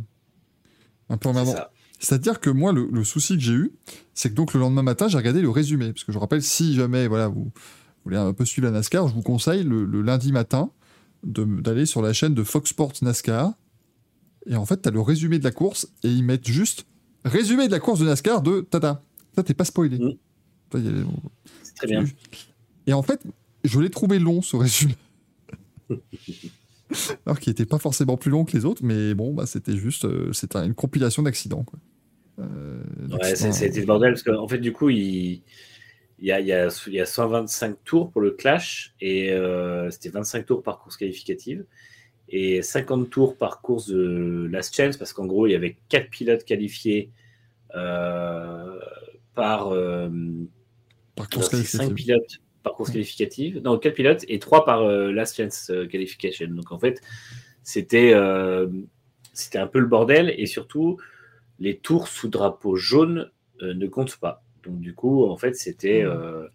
Un 1.09 1.17
peu 1.17 1.29
emmerdant. 1.29 1.55
C'est-à-dire 2.01 2.39
que 2.39 2.49
moi, 2.49 2.73
le, 2.73 2.89
le 2.91 3.03
souci 3.03 3.37
que 3.37 3.43
j'ai 3.43 3.53
eu, 3.53 3.71
c'est 4.15 4.31
que 4.31 4.33
donc 4.33 4.53
le 4.53 4.59
lendemain 4.59 4.81
matin, 4.81 5.07
j'ai 5.07 5.17
regardé 5.17 5.41
le 5.41 5.49
résumé. 5.49 5.93
Parce 5.93 6.03
que 6.03 6.11
je 6.11 6.17
rappelle, 6.17 6.41
si 6.41 6.73
jamais 6.73 7.07
voilà, 7.07 7.27
vous, 7.27 7.51
voulez 8.03 8.17
un 8.17 8.33
peu 8.33 8.43
suivre 8.43 8.67
la 8.67 8.71
NASCAR, 8.71 9.07
je 9.07 9.13
vous 9.13 9.21
conseille 9.21 9.63
le, 9.63 9.85
le 9.85 10.01
lundi 10.01 10.31
matin 10.31 10.71
d'aller 11.23 11.85
sur 11.85 12.01
la 12.01 12.13
chaîne 12.13 12.33
de 12.33 12.43
Fox 12.43 12.71
Sports 12.71 12.93
NASCAR. 13.03 13.53
Et 14.47 14.55
en 14.55 14.65
fait, 14.65 14.81
tu 14.81 14.89
as 14.89 14.91
le 14.91 14.99
résumé 15.01 15.37
de 15.37 15.43
la 15.43 15.51
course 15.51 15.87
et 16.03 16.09
ils 16.09 16.23
mettent 16.23 16.47
juste 16.47 16.87
résumé 17.23 17.67
de 17.67 17.71
la 17.71 17.79
course 17.79 17.99
de 17.99 18.05
NASCAR 18.05 18.41
de 18.41 18.61
Tata. 18.61 19.03
Ça, 19.35 19.43
t'es 19.43 19.53
pas 19.53 19.65
spoilé. 19.65 19.99
Mm. 19.99 20.13
C'est 21.61 21.75
très 21.75 21.87
bien. 21.87 22.03
Et 22.87 22.93
en 22.93 23.03
fait, 23.03 23.23
je 23.63 23.79
l'ai 23.79 23.91
trouvé 23.91 24.17
long, 24.17 24.41
ce 24.41 24.55
résumé. 24.55 24.95
Alors 27.25 27.39
qu'il 27.39 27.51
n'était 27.51 27.65
pas 27.65 27.79
forcément 27.79 28.17
plus 28.17 28.31
long 28.31 28.43
que 28.43 28.55
les 28.55 28.65
autres, 28.65 28.83
mais 28.83 29.13
bon, 29.13 29.33
bah, 29.33 29.45
c'était 29.45 29.77
juste 29.77 30.05
euh, 30.05 30.33
c'était 30.33 30.59
une 30.59 30.73
compilation 30.73 31.23
d'accidents. 31.23 31.65
Euh, 32.41 32.83
Ouais, 33.11 33.17
d'accidents, 33.17 33.51
ça, 33.51 33.59
ça 33.59 33.63
a 33.65 33.67
été 33.67 33.79
le 33.81 33.85
bordel 33.85 34.13
parce 34.13 34.23
qu'en 34.23 34.47
fait, 34.47 34.57
du 34.59 34.71
coup, 34.73 34.89
il 34.89 35.41
y 36.19 36.31
a, 36.31 36.39
il 36.39 36.45
y, 36.47 36.53
a, 36.53 36.69
il 36.87 36.93
y 36.93 36.99
a 37.01 37.05
125 37.05 37.83
tours 37.83 38.11
pour 38.11 38.21
le 38.21 38.31
clash 38.31 38.93
et 39.01 39.31
euh, 39.31 39.89
c'était 39.89 40.09
25 40.09 40.45
tours 40.45 40.63
par 40.63 40.79
course 40.79 40.97
qualificative 40.97 41.65
et 42.29 42.61
50 42.61 43.09
tours 43.09 43.37
par 43.37 43.61
course 43.61 43.87
de 43.87 44.47
Last 44.51 44.75
Chance 44.75 44.97
parce 44.97 45.11
qu'en 45.13 45.25
gros 45.25 45.47
il 45.47 45.51
y 45.51 45.55
avait 45.55 45.77
quatre 45.89 46.09
pilotes 46.09 46.45
qualifiés 46.45 47.09
euh, 47.75 48.79
par 49.35 49.73
Par 51.15 51.29
course 51.29 51.49
5 51.49 51.51
qualificative. 51.51 51.93
pilotes 51.95 52.37
par 52.63 52.73
course 52.73 52.91
qualificative 52.91 53.61
non 53.63 53.77
4 53.77 53.93
pilotes 53.95 54.25
et 54.27 54.39
3 54.39 54.63
par 54.65 54.81
euh, 54.83 55.11
Last 55.11 55.35
Chance 55.35 55.71
Qualification 55.89 56.47
donc 56.51 56.71
en 56.71 56.79
fait 56.79 57.01
c'était 57.63 58.11
euh, 58.13 58.67
c'était 59.33 59.57
un 59.57 59.67
peu 59.67 59.79
le 59.79 59.87
bordel 59.87 60.33
et 60.37 60.45
surtout 60.45 60.97
les 61.61 61.77
tours 61.77 62.09
sous 62.09 62.27
drapeau 62.27 62.75
jaune 62.75 63.31
euh, 63.61 63.73
ne 63.73 63.87
comptent 63.87 64.17
pas 64.17 64.43
donc 64.65 64.79
du 64.81 64.93
coup 64.93 65.25
en 65.25 65.37
fait 65.37 65.55
c'était 65.55 66.03
euh, 66.03 66.47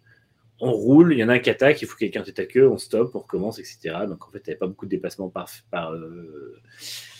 on 0.59 0.71
roule, 0.71 1.13
il 1.13 1.19
y 1.19 1.23
en 1.23 1.29
a 1.29 1.33
un 1.33 1.39
qui 1.39 1.49
attaque, 1.49 1.81
il 1.81 1.87
faut 1.87 1.93
que 1.93 1.99
quelqu'un 1.99 2.23
tête 2.23 2.39
à 2.39 2.45
queue, 2.45 2.67
on 2.67 2.77
stoppe, 2.77 3.11
on 3.13 3.19
recommence, 3.19 3.59
etc. 3.59 3.95
Donc 4.07 4.27
en 4.27 4.31
fait, 4.31 4.39
il 4.39 4.49
n'y 4.49 4.51
avait 4.53 4.59
pas 4.59 4.67
beaucoup 4.67 4.85
de 4.85 4.91
dépassements 4.91 5.29
par, 5.29 5.49
par, 5.69 5.91
euh, 5.93 6.55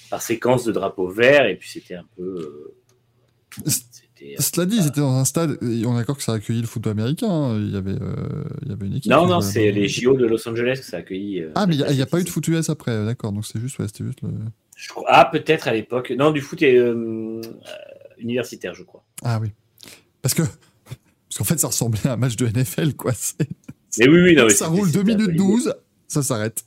par 0.09 0.21
séquence 0.21 0.65
de 0.65 0.71
drapeau 0.71 1.07
vert, 1.07 1.45
et 1.45 1.55
puis 1.55 1.69
c'était 1.69 1.95
un 1.95 2.05
peu. 2.15 2.73
Cela 4.39 4.65
dit, 4.65 4.77
ils 4.77 4.87
étaient 4.87 5.01
dans 5.01 5.15
un 5.15 5.25
stade, 5.25 5.59
et 5.61 5.85
on 5.85 5.93
est 5.93 5.97
d'accord 5.99 6.17
que 6.17 6.23
ça 6.23 6.31
a 6.31 6.35
accueilli 6.35 6.61
le 6.61 6.67
football 6.67 6.93
américain. 6.93 7.29
hein. 7.29 7.59
Il 7.59 7.71
y 7.71 7.77
avait, 7.77 7.91
euh, 7.91 8.43
il 8.63 8.69
y 8.69 8.71
avait 8.71 8.87
une 8.87 8.95
équipe. 8.95 9.11
Non, 9.11 9.27
non, 9.27 9.41
c'est 9.41 9.71
les 9.71 9.87
JO 9.87 10.15
de 10.17 10.25
Los 10.25 10.47
Angeles 10.49 10.77
que 10.79 10.85
ça 10.85 10.97
a 10.97 10.99
accueilli. 11.01 11.41
euh, 11.41 11.51
Ah, 11.53 11.67
mais 11.67 11.75
il 11.75 11.95
n'y 11.95 12.01
a, 12.01 12.05
pas 12.07 12.19
eu 12.19 12.23
de 12.23 12.29
foot 12.29 12.47
US 12.47 12.69
après, 12.71 13.05
d'accord. 13.05 13.31
Donc 13.31 13.45
c'est 13.45 13.59
juste, 13.59 13.77
ouais, 13.77 13.87
c'était 13.87 14.03
juste 14.05 14.21
le. 14.23 14.29
Je 14.77 14.89
crois- 14.89 15.05
Ah, 15.07 15.25
peut-être 15.25 15.67
à 15.67 15.73
l'époque. 15.73 16.11
Non, 16.11 16.29
du 16.31 16.39
foot 16.39 16.61
euh, 16.61 16.93
euh, 16.95 17.41
universitaire, 18.19 18.75
je 18.75 18.83
crois. 18.83 19.03
Ah 19.23 19.39
oui. 19.41 19.49
Parce 20.21 20.33
que. 20.35 20.43
Parce 20.43 21.37
qu'en 21.39 21.43
fait, 21.43 21.59
ça 21.59 21.67
ressemblait 21.67 22.05
à 22.07 22.13
un 22.13 22.17
match 22.17 22.35
de 22.35 22.45
NFL, 22.47 22.93
quoi. 22.93 23.11
Mais 23.99 24.07
oui, 24.07 24.21
oui, 24.21 24.35
non, 24.35 24.43
mais 24.45 24.51
ça 24.51 24.67
roule 24.67 24.91
2 24.91 24.99
c'était 24.99 24.99
un 24.99 25.03
peu 25.03 25.11
minutes 25.11 25.27
l'idée. 25.31 25.37
12, 25.43 25.73
ça 26.07 26.21
s'arrête. 26.21 26.63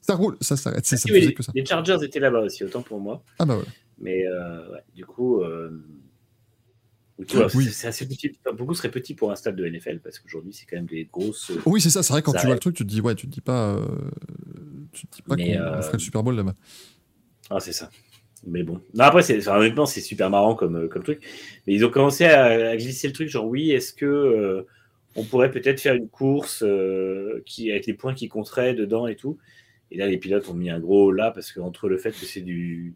Ça 0.00 0.14
roule, 0.14 0.36
ça 0.40 0.56
s'arrête. 0.56 0.86
C'est 0.86 0.94
Ah, 0.96 0.98
si, 0.98 1.08
ça. 1.42 1.52
les 1.54 1.64
Chargers 1.66 1.98
étaient 2.02 2.20
là-bas 2.20 2.40
aussi, 2.42 2.62
autant 2.64 2.82
pour 2.82 3.00
moi. 3.00 3.22
Ah 3.40 3.44
bah 3.44 3.56
ouais. 3.58 3.64
Mais 4.00 4.24
euh, 4.26 4.70
ouais, 4.72 4.82
du 4.94 5.04
coup, 5.04 5.40
euh, 5.42 5.70
alors, 7.34 7.50
Oui. 7.56 7.64
c'est- 7.72 7.88
assez 7.88 8.06
petit. 8.06 8.32
Enfin, 8.44 8.54
beaucoup 8.56 8.74
seraient 8.74 8.90
petits 8.92 9.14
pour 9.14 9.32
un 9.32 9.36
stade 9.36 9.56
de 9.56 9.64
NFL 9.66 9.98
parce 10.00 10.20
qu'aujourd'hui, 10.20 10.52
c'est 10.52 10.66
quand 10.66 10.76
même 10.76 10.86
des 10.86 11.04
grosses. 11.12 11.50
Oui, 11.66 11.80
c'est 11.80 11.90
ça. 11.90 12.02
C'est 12.04 12.12
vrai, 12.12 12.22
quand 12.22 12.32
Ça 12.32 12.38
tu 12.40 12.46
vois 12.46 12.54
le 12.54 12.60
truc, 12.60 12.76
tu 12.76 12.84
te 12.84 12.88
dis, 12.88 13.00
ouais, 13.00 13.16
tu 13.16 13.26
te 13.26 13.32
dis 13.32 13.40
pas. 13.40 13.74
euh, 13.74 13.84
Tu 14.92 15.06
te 15.08 15.16
dis 15.16 15.22
pas 15.22 15.34
qu'on 15.36 15.42
ferait 15.82 15.92
le 15.94 15.98
Super 15.98 16.22
Bowl 16.22 16.34
là-bas. 16.36 16.54
Ah, 17.50 17.60
c'est 17.60 17.72
ça. 17.72 17.90
Mais 18.46 18.62
bon. 18.62 18.80
Non, 18.94 19.04
après, 19.04 19.22
c'est, 19.22 19.38
enfin, 19.38 19.56
honnêtement, 19.58 19.86
c'est 19.86 20.00
super 20.00 20.30
marrant 20.30 20.54
comme, 20.54 20.76
euh, 20.76 20.88
comme 20.88 21.02
truc. 21.02 21.20
Mais 21.66 21.74
ils 21.74 21.84
ont 21.84 21.90
commencé 21.90 22.24
à, 22.24 22.70
à 22.70 22.76
glisser 22.76 23.08
le 23.08 23.12
truc, 23.12 23.28
genre, 23.28 23.46
oui, 23.46 23.72
est-ce 23.72 23.92
que 23.92 24.06
euh, 24.06 24.66
on 25.16 25.24
pourrait 25.24 25.50
peut-être 25.50 25.80
faire 25.80 25.94
une 25.94 26.08
course 26.08 26.62
euh, 26.62 27.42
qui, 27.44 27.70
avec 27.70 27.86
les 27.86 27.94
points 27.94 28.14
qui 28.14 28.28
compteraient 28.28 28.74
dedans 28.74 29.06
et 29.06 29.16
tout. 29.16 29.38
Et 29.90 29.96
là, 29.96 30.06
les 30.06 30.18
pilotes 30.18 30.48
ont 30.48 30.54
mis 30.54 30.70
un 30.70 30.78
gros 30.78 31.10
là 31.10 31.30
parce 31.30 31.50
qu'entre 31.52 31.88
le 31.88 31.98
fait 31.98 32.12
que 32.12 32.26
c'est 32.26 32.42
du 32.42 32.94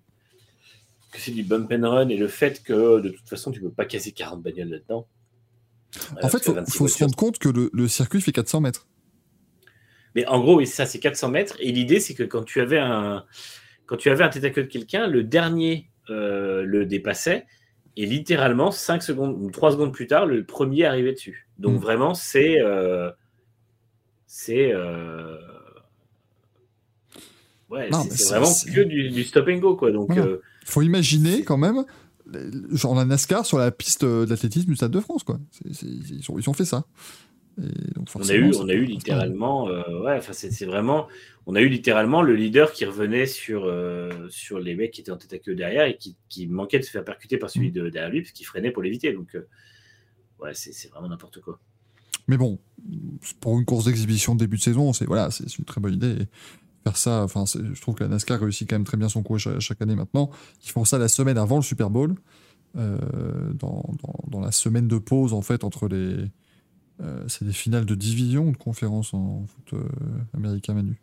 que 1.11 1.21
c'est 1.21 1.33
du 1.33 1.43
bump 1.43 1.71
and 1.73 1.91
run 1.91 2.09
et 2.09 2.17
le 2.17 2.29
fait 2.29 2.63
que 2.63 3.01
de 3.01 3.11
toute 3.11 3.29
façon 3.29 3.51
tu 3.51 3.61
peux 3.61 3.71
pas 3.71 3.85
casser 3.85 4.13
40 4.13 4.43
bagnoles 4.43 4.69
là-dedans. 4.69 5.07
En 6.23 6.29
fait, 6.29 6.39
il 6.39 6.45
faut, 6.45 6.65
faut 6.67 6.89
se 6.89 7.05
rendre 7.05 7.17
compte 7.17 7.39
que 7.39 7.51
le, 7.51 7.69
le 7.75 7.87
circuit 7.87 8.23
fait 8.23 8.33
400 8.33 8.63
mètres. 8.63 8.87
Mais 10.15 10.27
en 10.27 10.41
gros, 10.41 10.57
oui, 10.57 10.67
ça, 10.67 10.87
c'est 10.87 10.99
400 10.99 11.29
mètres. 11.29 11.57
Et 11.61 11.71
l'idée, 11.71 12.01
c'est 12.01 12.15
que 12.15 12.23
quand 12.23 12.45
tu 12.45 12.61
avais 12.61 12.79
un, 12.79 13.25
quand 13.93 13.99
tu 13.99 14.09
avais 14.09 14.25
un 14.25 14.31
tête 14.31 14.43
à 14.45 14.49
queue 14.49 14.63
de 14.63 14.69
quelqu'un, 14.69 15.07
le 15.07 15.23
dernier 15.23 15.91
euh, 16.09 16.63
le 16.65 16.87
dépassait. 16.87 17.45
Et 17.99 18.07
littéralement, 18.07 18.71
5 18.71 19.03
secondes 19.03 19.37
ou 19.39 19.51
3 19.51 19.73
secondes 19.73 19.93
plus 19.93 20.07
tard, 20.07 20.25
le 20.25 20.45
premier 20.45 20.87
arrivait 20.87 21.13
dessus. 21.13 21.47
Donc 21.59 21.75
Mm. 21.75 21.83
vraiment, 21.83 22.15
c'est. 22.15 22.59
euh, 22.59 23.11
c'est. 24.27 24.73
euh, 24.73 25.37
Ouais, 27.69 27.91
c'est- 28.11 28.29
vraiment 28.31 28.51
que 28.75 28.81
du, 28.81 29.11
du 29.11 29.25
stop 29.25 29.47
and 29.49 29.59
go, 29.59 29.77
quoi. 29.77 29.91
Donc, 29.93 30.09
Voilà. 30.09 30.25
euh, 30.25 30.43
faut 30.65 30.81
imaginer 30.83 31.43
quand 31.45 31.57
même, 31.59 31.85
genre 32.73 32.95
la 32.95 33.05
NASCAR 33.05 33.45
sur 33.47 33.59
la 33.59 33.71
piste 33.71 34.05
d'athlétisme 34.07 34.69
du 34.71 34.77
Stade 34.77 34.91
de 34.91 35.01
France, 35.01 35.23
quoi. 35.23 35.37
Ont, 36.29 36.39
ils 36.39 36.49
ont 36.49 36.53
fait 36.55 36.65
ça. 36.67 36.85
Et 37.59 37.95
donc 37.95 38.09
on 38.15 38.29
a 38.29 38.35
eu, 38.35 38.55
on 38.57 38.69
a 38.69 38.73
eu 38.73 38.85
littéralement, 38.85 39.69
euh, 39.69 39.83
ouais, 40.03 40.17
enfin 40.17 40.33
c'est 40.33 40.65
vraiment, 40.65 41.07
on 41.47 41.55
a 41.55 41.61
eu 41.61 41.69
littéralement 41.69 42.23
le 42.23 42.35
leader 42.35 42.73
qui 42.73 42.85
revenait 42.87 43.27
sur 43.27 43.65
euh, 43.67 44.27
sur 44.31 44.59
les 44.59 44.75
mecs 44.75 44.93
qui 44.93 45.03
étaient 45.03 45.11
en 45.11 45.19
tête 45.19 45.35
à 45.35 45.39
queue 45.39 45.55
derrière 45.55 45.85
et 45.85 45.97
qui, 45.97 46.17
qui 46.31 46.47
manquait 46.47 46.79
de 46.79 46.85
se 46.85 46.91
faire 46.91 47.05
percuter 47.05 47.37
par 47.37 47.51
celui 47.51 47.71
de 47.71 47.91
derrière 47.91 48.11
lui 48.11 48.23
parce 48.23 48.33
qu'il 48.33 48.47
freinait 48.47 48.71
pour 48.71 48.83
l'éviter. 48.83 49.13
Donc 49.13 49.35
euh, 49.35 49.47
ouais, 50.41 50.53
c'est 50.55 50.91
vraiment 50.91 51.09
n'importe 51.09 51.41
quoi. 51.41 51.59
Mais 52.27 52.39
bon, 52.39 52.59
pour 53.41 53.59
une 53.59 53.67
course 53.67 53.85
d'exhibition 53.85 54.35
de 54.35 54.41
début 54.41 54.57
de 54.57 54.63
saison, 54.63 54.93
c'est 54.95 55.05
voilà, 55.05 55.31
c'est 55.31 55.59
une 55.59 55.65
très 55.67 55.81
bonne 55.81 55.95
idée. 55.95 56.23
Et 56.23 56.27
faire 56.85 56.97
ça, 56.97 57.23
enfin, 57.23 57.45
je 57.47 57.81
trouve 57.81 57.97
que 57.97 58.05
la 58.05 58.09
NASCAR 58.09 58.41
réussit 58.41 58.69
quand 58.69 58.77
même 58.77 58.85
très 58.85 58.97
bien 58.97 59.11
son 59.11 59.23
coup 59.23 59.37
chaque, 59.39 59.61
chaque 59.61 59.83
année 59.83 59.95
maintenant. 59.95 60.31
Ils 60.65 60.71
font 60.71 60.85
ça 60.87 60.97
la 60.99 61.09
semaine 61.09 61.37
avant 61.37 61.57
le 61.57 61.63
Super 61.63 61.91
Bowl, 61.91 62.15
dans, 62.75 63.53
dans, 63.55 63.93
dans 64.29 64.41
la 64.41 64.53
semaine 64.53 64.89
de 64.89 64.97
pause 64.97 65.35
en 65.35 65.43
fait 65.43 65.65
entre 65.65 65.89
les, 65.89 66.31
euh, 67.01 67.25
c'est 67.29 67.45
des 67.45 67.53
finales 67.53 67.87
de 67.87 67.95
division 67.95 68.49
ou 68.49 68.53
de 68.53 68.57
conférence 68.57 69.15
en 69.15 69.45
foot 69.47 69.75
euh, 69.75 69.89
américain 70.35 70.75
Manu? 70.75 71.01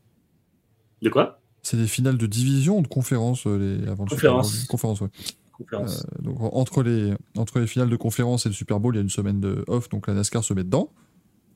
De 1.01 1.09
quoi? 1.09 1.39
C'est 1.61 1.77
des 1.77 1.87
finales 1.87 2.17
de 2.17 2.27
division 2.27 2.79
ou 2.79 2.81
de 2.81 2.87
conférence 2.87 3.45
euh, 3.47 3.57
les, 3.57 3.87
avant 3.87 4.05
le 4.05 4.09
Conférence. 4.09 4.51
Super 4.51 4.61
Bowl? 4.61 4.67
Conférence, 4.69 5.01
ouais. 5.01 5.09
Conférence. 5.51 6.05
Donc 6.21 6.39
en- 6.41 6.53
entre 6.55 6.83
les, 6.83 7.13
entre 7.37 7.59
les 7.59 7.67
finales 7.67 7.89
de 7.89 7.95
conférence 7.97 8.45
et 8.45 8.49
le 8.49 8.55
Super 8.55 8.79
Bowl, 8.79 8.95
il 8.95 8.97
y 8.97 8.99
a 8.99 9.03
une 9.03 9.09
semaine 9.09 9.41
de 9.41 9.63
off, 9.67 9.89
donc 9.89 10.07
la 10.07 10.13
NASCAR 10.13 10.43
se 10.43 10.53
met 10.53 10.63
dedans. 10.63 10.91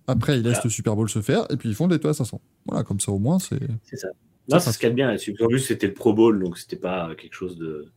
Après, 0.08 0.34
ils 0.38 0.44
laissent 0.44 0.54
Voilà. 0.56 0.62
le 0.66 0.70
Super 0.70 0.96
Bowl 0.98 1.10
se 1.10 1.22
faire, 1.22 1.46
et 1.50 1.56
puis 1.56 1.70
ils 1.70 1.76
font 1.76 1.88
des 1.88 2.00
toits 2.00 2.14
500. 2.14 2.42
Voilà, 2.68 2.84
comme 2.84 3.00
ça 3.00 3.12
au 3.14 3.20
moins, 3.20 3.40
c'est. 3.40 3.62
C'est 3.84 3.96
ça. 3.96 4.10
Non, 4.50 4.60
c'est 4.60 4.74
ce 4.74 4.78
qu'il 4.78 4.88
y 4.88 4.88
a 4.88 4.90
de 4.90 4.96
bien 4.96 5.08
là-dessus. 5.08 5.34
En 5.42 5.48
plus, 5.48 5.60
c'était 5.60 5.88
le 5.88 5.94
Pro 5.94 6.14
Bowl, 6.14 6.44
donc 6.44 6.58
c'était 6.58 6.76
pas 6.76 7.16
quelque 7.16 7.34
chose 7.34 7.58
de. 7.58 7.90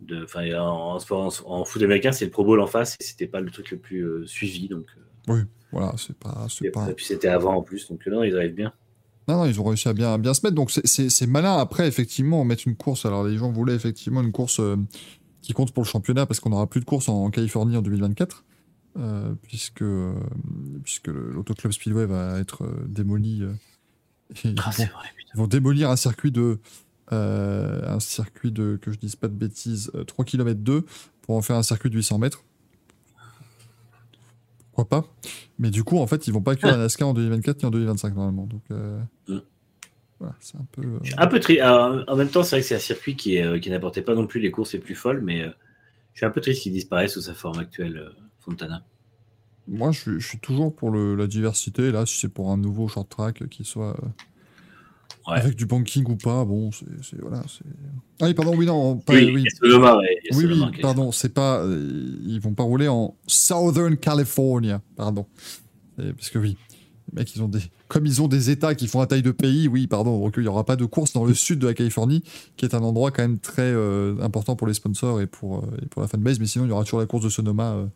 de 0.00 0.24
enfin, 0.24 0.50
en, 0.58 1.64
foot 1.66 1.82
américain, 1.82 2.12
c'est 2.12 2.24
le 2.24 2.30
Pro 2.30 2.44
Bowl 2.44 2.60
en 2.60 2.66
face 2.66 2.96
et 2.98 3.04
c'était 3.04 3.26
pas 3.26 3.40
le 3.40 3.50
truc 3.50 3.70
le 3.70 3.76
plus 3.76 4.00
euh, 4.00 4.26
suivi. 4.26 4.68
Donc, 4.68 4.86
euh, 5.28 5.44
Voilà, 5.72 5.92
c'est 5.96 6.16
pas. 6.16 6.46
c'est 6.48 6.66
et, 6.66 6.70
pas... 6.70 6.86
puis 6.92 7.04
c'était 7.04 7.28
avant 7.28 7.54
en 7.56 7.62
plus, 7.62 7.88
donc 7.88 8.00
euh, 8.06 8.10
non, 8.10 8.22
ils 8.22 8.36
arrivent 8.36 8.54
bien. 8.54 8.72
Non, 9.26 9.38
non, 9.38 9.46
ils 9.46 9.58
ont 9.60 9.64
réussi 9.64 9.88
à 9.88 9.92
bien, 9.94 10.12
à 10.12 10.18
bien 10.18 10.34
se 10.34 10.44
mettre, 10.44 10.54
donc 10.54 10.70
c'est- 10.70 10.86
c'est 10.86 11.08
c'est 11.08 11.26
malin. 11.26 11.56
Après, 11.56 11.88
effectivement, 11.88 12.44
mettre 12.44 12.64
une 12.68 12.76
course. 12.76 13.06
Alors, 13.06 13.24
les 13.24 13.36
gens 13.38 13.50
voulaient 13.50 13.74
effectivement 13.74 14.20
une 14.22 14.32
course 14.32 14.60
euh, 14.60 14.76
qui 15.42 15.52
compte 15.54 15.72
pour 15.72 15.82
le 15.82 15.88
championnat, 15.88 16.26
parce 16.26 16.40
qu'on 16.40 16.50
n'aura 16.50 16.66
plus 16.68 16.80
de 16.80 16.84
course 16.84 17.08
en, 17.08 17.24
en 17.24 17.30
Californie 17.30 17.76
en 17.76 17.82
2024, 17.82 18.44
euh, 18.98 19.34
puisque, 19.42 19.82
euh, 19.82 20.12
puisque 20.82 21.06
le- 21.08 21.30
l'Autoclub 21.32 21.72
Speedway 21.72 22.04
va 22.06 22.38
être 22.38 22.64
euh, 22.64 22.84
démoli. 22.86 23.42
euh, 23.42 23.52
et 24.44 24.48
ils 24.50 24.54
Ah, 24.58 24.64
vont- 24.66 24.72
c'est 24.72 24.84
vrai, 24.92 25.08
putain. 25.16 25.30
Ils 25.34 25.38
vont 25.38 25.46
démolir 25.46 25.90
un 25.90 25.96
circuit 25.96 26.30
de. 26.30 26.58
euh, 27.12 27.82
un 27.86 28.00
circuit 28.00 28.50
de, 28.52 28.78
que 28.80 28.90
je 28.92 28.98
dise 28.98 29.16
pas 29.16 29.28
de 29.28 29.34
bêtises, 29.34 29.90
euh, 29.94 30.04
3 30.04 30.24
km 30.24 30.60
2 30.60 30.84
pour 31.22 31.36
en 31.36 31.42
faire 31.42 31.56
un 31.56 31.62
circuit 31.62 31.90
de 31.90 31.96
800 31.96 32.18
mètres. 32.18 32.44
Pourquoi 34.74 35.02
pas 35.02 35.08
Mais 35.60 35.70
du 35.70 35.84
coup, 35.84 35.98
en 35.98 36.06
fait, 36.08 36.26
ils 36.26 36.32
vont 36.32 36.42
pas 36.42 36.54
la 36.60 36.76
NASCAR 36.76 37.08
en 37.08 37.14
2024 37.14 37.62
ni 37.62 37.66
en 37.66 37.70
2025 37.70 38.14
normalement. 38.16 38.46
Donc, 38.46 38.62
euh, 38.72 39.00
Mm. 39.28 39.38
voilà, 40.18 40.34
c'est 40.40 40.56
un 40.56 40.66
peu. 40.72 40.82
euh, 40.82 40.98
Je 41.02 41.10
suis 41.10 41.14
un 41.18 41.26
peu 41.28 41.38
triste. 41.38 41.62
En 41.62 42.16
même 42.16 42.28
temps, 42.28 42.42
c'est 42.42 42.56
vrai 42.56 42.60
que 42.62 42.66
c'est 42.66 42.74
un 42.74 42.78
circuit 42.80 43.14
qui, 43.14 43.36
est, 43.36 43.44
euh, 43.44 43.58
qui 43.60 43.70
n'apportait 43.70 44.02
pas 44.02 44.14
non 44.16 44.26
plus 44.26 44.40
les 44.40 44.50
courses 44.50 44.72
les 44.72 44.80
plus 44.80 44.96
folles, 44.96 45.20
mais 45.22 45.42
euh, 45.42 45.50
je 46.12 46.18
suis 46.18 46.26
un 46.26 46.30
peu 46.30 46.40
triste 46.40 46.62
qu'il 46.62 46.72
disparaisse 46.72 47.12
sous 47.14 47.20
sa 47.20 47.34
forme 47.34 47.58
actuelle, 47.60 48.10
Fontana. 48.40 48.84
Moi, 49.68 49.92
je, 49.92 50.00
suis- 50.00 50.20
je 50.20 50.26
suis 50.26 50.38
toujours 50.40 50.74
pour 50.74 50.90
le- 50.90 51.14
la 51.14 51.26
diversité. 51.28 51.92
Là, 51.92 52.04
si 52.04 52.18
c'est 52.18 52.28
pour 52.28 52.50
un 52.50 52.56
nouveau 52.56 52.88
short 52.88 53.08
track 53.08 53.48
qui 53.48 53.64
soit 53.64 53.96
Ouais. 55.26 55.38
avec 55.38 55.56
du 55.56 55.64
banking 55.64 56.04
ou 56.08 56.16
pas, 56.16 56.44
bon, 56.44 56.70
c'est 56.72 57.18
voilà. 57.20 57.42
Ah 58.20 58.26
oui, 58.26 58.34
pardon, 58.34 58.54
oui, 58.56 58.66
non, 58.66 58.96
pas, 58.98 59.14
oui, 59.14 59.32
oui. 59.34 59.44
ouais, 59.98 60.18
Oui, 60.32 60.44
oui, 60.44 60.80
pardon, 60.82 61.12
c'est 61.12 61.32
pas. 61.32 61.60
euh, 61.62 62.16
ils 62.26 62.40
vont 62.40 62.52
pas 62.52 62.62
rouler 62.62 62.88
en 62.88 63.16
Southern 63.26 63.96
California, 63.96 64.82
pardon. 64.96 65.26
Et- 65.98 66.12
parce 66.12 66.28
que 66.28 66.38
oui, 66.38 66.56
les 67.12 67.20
mecs, 67.20 67.34
ils 67.34 67.42
ont 67.42 67.48
des. 67.48 67.60
Comme 67.88 68.04
ils 68.06 68.20
ont 68.20 68.28
des 68.28 68.50
États 68.50 68.74
qui 68.74 68.86
font 68.86 69.00
la 69.00 69.06
taille 69.06 69.22
de 69.22 69.30
pays, 69.30 69.66
oui, 69.68 69.86
pardon, 69.86 70.18
donc 70.20 70.34
il 70.36 70.42
n'y 70.42 70.48
aura 70.48 70.64
pas 70.64 70.76
de 70.76 70.84
course 70.84 71.12
dans 71.14 71.24
le 71.24 71.32
sud 71.32 71.58
de 71.58 71.66
la 71.68 71.74
Californie, 71.74 72.22
qui 72.56 72.64
est 72.66 72.74
un 72.74 72.82
endroit 72.82 73.10
quand 73.10 73.22
même 73.22 73.38
très 73.38 73.62
euh, 73.62 74.16
important 74.20 74.56
pour 74.56 74.66
les 74.66 74.74
sponsors 74.74 75.20
et 75.22 75.26
pour, 75.26 75.58
euh, 75.64 75.68
et 75.82 75.86
pour 75.86 76.02
la 76.02 76.08
fanbase, 76.08 76.38
mais 76.38 76.46
sinon, 76.46 76.66
il 76.66 76.68
y 76.68 76.72
aura 76.72 76.84
toujours 76.84 77.00
la 77.00 77.06
course 77.06 77.24
de 77.24 77.28
Sonoma 77.30 77.88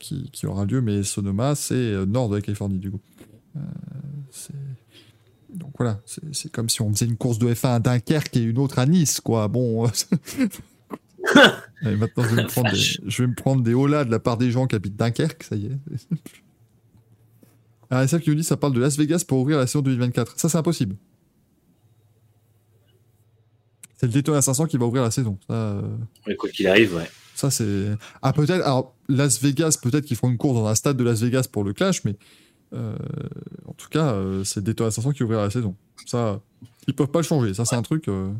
qui, 0.00 0.28
qui 0.32 0.46
aura 0.46 0.64
lieu, 0.64 0.80
mais 0.80 1.04
Sonoma, 1.04 1.54
c'est 1.54 2.04
nord 2.06 2.28
de 2.28 2.34
la 2.36 2.42
Californie, 2.42 2.78
du 2.80 2.90
coup. 2.90 3.00
C'est. 4.30 4.54
Donc 5.54 5.72
voilà, 5.78 6.00
c'est 6.32 6.50
comme 6.50 6.68
si 6.68 6.82
on 6.82 6.92
faisait 6.92 7.06
une 7.06 7.16
course 7.16 7.38
de 7.38 7.52
F1 7.52 7.74
à 7.74 7.78
Dunkerque 7.78 8.36
et 8.36 8.42
une 8.42 8.58
autre 8.58 8.78
à 8.78 8.86
Nice, 8.86 9.20
quoi. 9.20 9.48
Bon. 9.48 9.86
Et 11.84 11.96
maintenant, 11.96 12.24
je 12.24 12.34
vais, 12.34 12.42
me 12.42 12.48
prendre 12.48 12.70
des, 12.70 12.76
je 12.76 13.22
vais 13.22 13.28
me 13.28 13.34
prendre 13.34 13.62
des 13.62 13.74
holas 13.74 14.04
de 14.04 14.10
la 14.10 14.18
part 14.18 14.36
des 14.36 14.50
gens 14.50 14.66
qui 14.66 14.74
habitent 14.74 14.96
Dunkerque, 14.96 15.42
ça 15.42 15.56
y 15.56 15.66
est. 15.66 15.78
Ah, 17.90 18.06
celle 18.08 18.22
qui 18.22 18.30
nous 18.30 18.36
dit 18.36 18.44
ça 18.44 18.56
parle 18.56 18.72
de 18.72 18.80
Las 18.80 18.96
Vegas 18.96 19.24
pour 19.26 19.38
ouvrir 19.38 19.58
la 19.58 19.66
saison 19.66 19.82
2024. 19.82 20.38
Ça, 20.38 20.48
c'est 20.48 20.56
impossible. 20.58 20.96
c'est 23.96 24.06
le 24.06 24.12
Daytona 24.12 24.40
500 24.40 24.66
qui 24.66 24.78
va 24.78 24.86
ouvrir 24.86 25.02
la 25.02 25.10
saison. 25.10 25.38
Ça, 25.46 25.54
euh, 25.54 25.82
Ouais, 26.26 26.34
quoi 26.34 26.48
qu'il 26.48 26.66
arrive, 26.66 26.94
ouais. 26.94 27.08
ça 27.34 27.50
c'est. 27.50 27.90
Ah, 28.22 28.32
peut-être. 28.32 28.64
Alors, 28.64 28.96
Las 29.08 29.40
Vegas, 29.42 29.78
peut-être 29.80 30.06
qu'ils 30.06 30.16
feront 30.16 30.30
une 30.30 30.38
course 30.38 30.54
dans 30.54 30.66
un 30.66 30.74
stade 30.74 30.96
de 30.96 31.04
Las 31.04 31.20
Vegas 31.20 31.46
pour 31.52 31.64
le 31.64 31.72
clash, 31.72 32.02
mais 32.04 32.16
euh, 32.72 32.96
en 33.66 33.72
tout 33.74 33.88
cas, 33.88 34.12
euh, 34.14 34.44
c'est 34.44 34.62
Daytona 34.62 34.90
500 34.90 35.12
qui 35.12 35.22
ouvrira 35.22 35.42
la 35.42 35.50
saison. 35.50 35.76
Ça, 36.06 36.40
ils 36.86 36.94
peuvent 36.94 37.10
pas 37.10 37.20
le 37.20 37.24
changer. 37.24 37.54
Ça, 37.54 37.64
c'est 37.64 37.76
un 37.76 37.82
truc. 37.82 38.08
euh, 38.08 38.30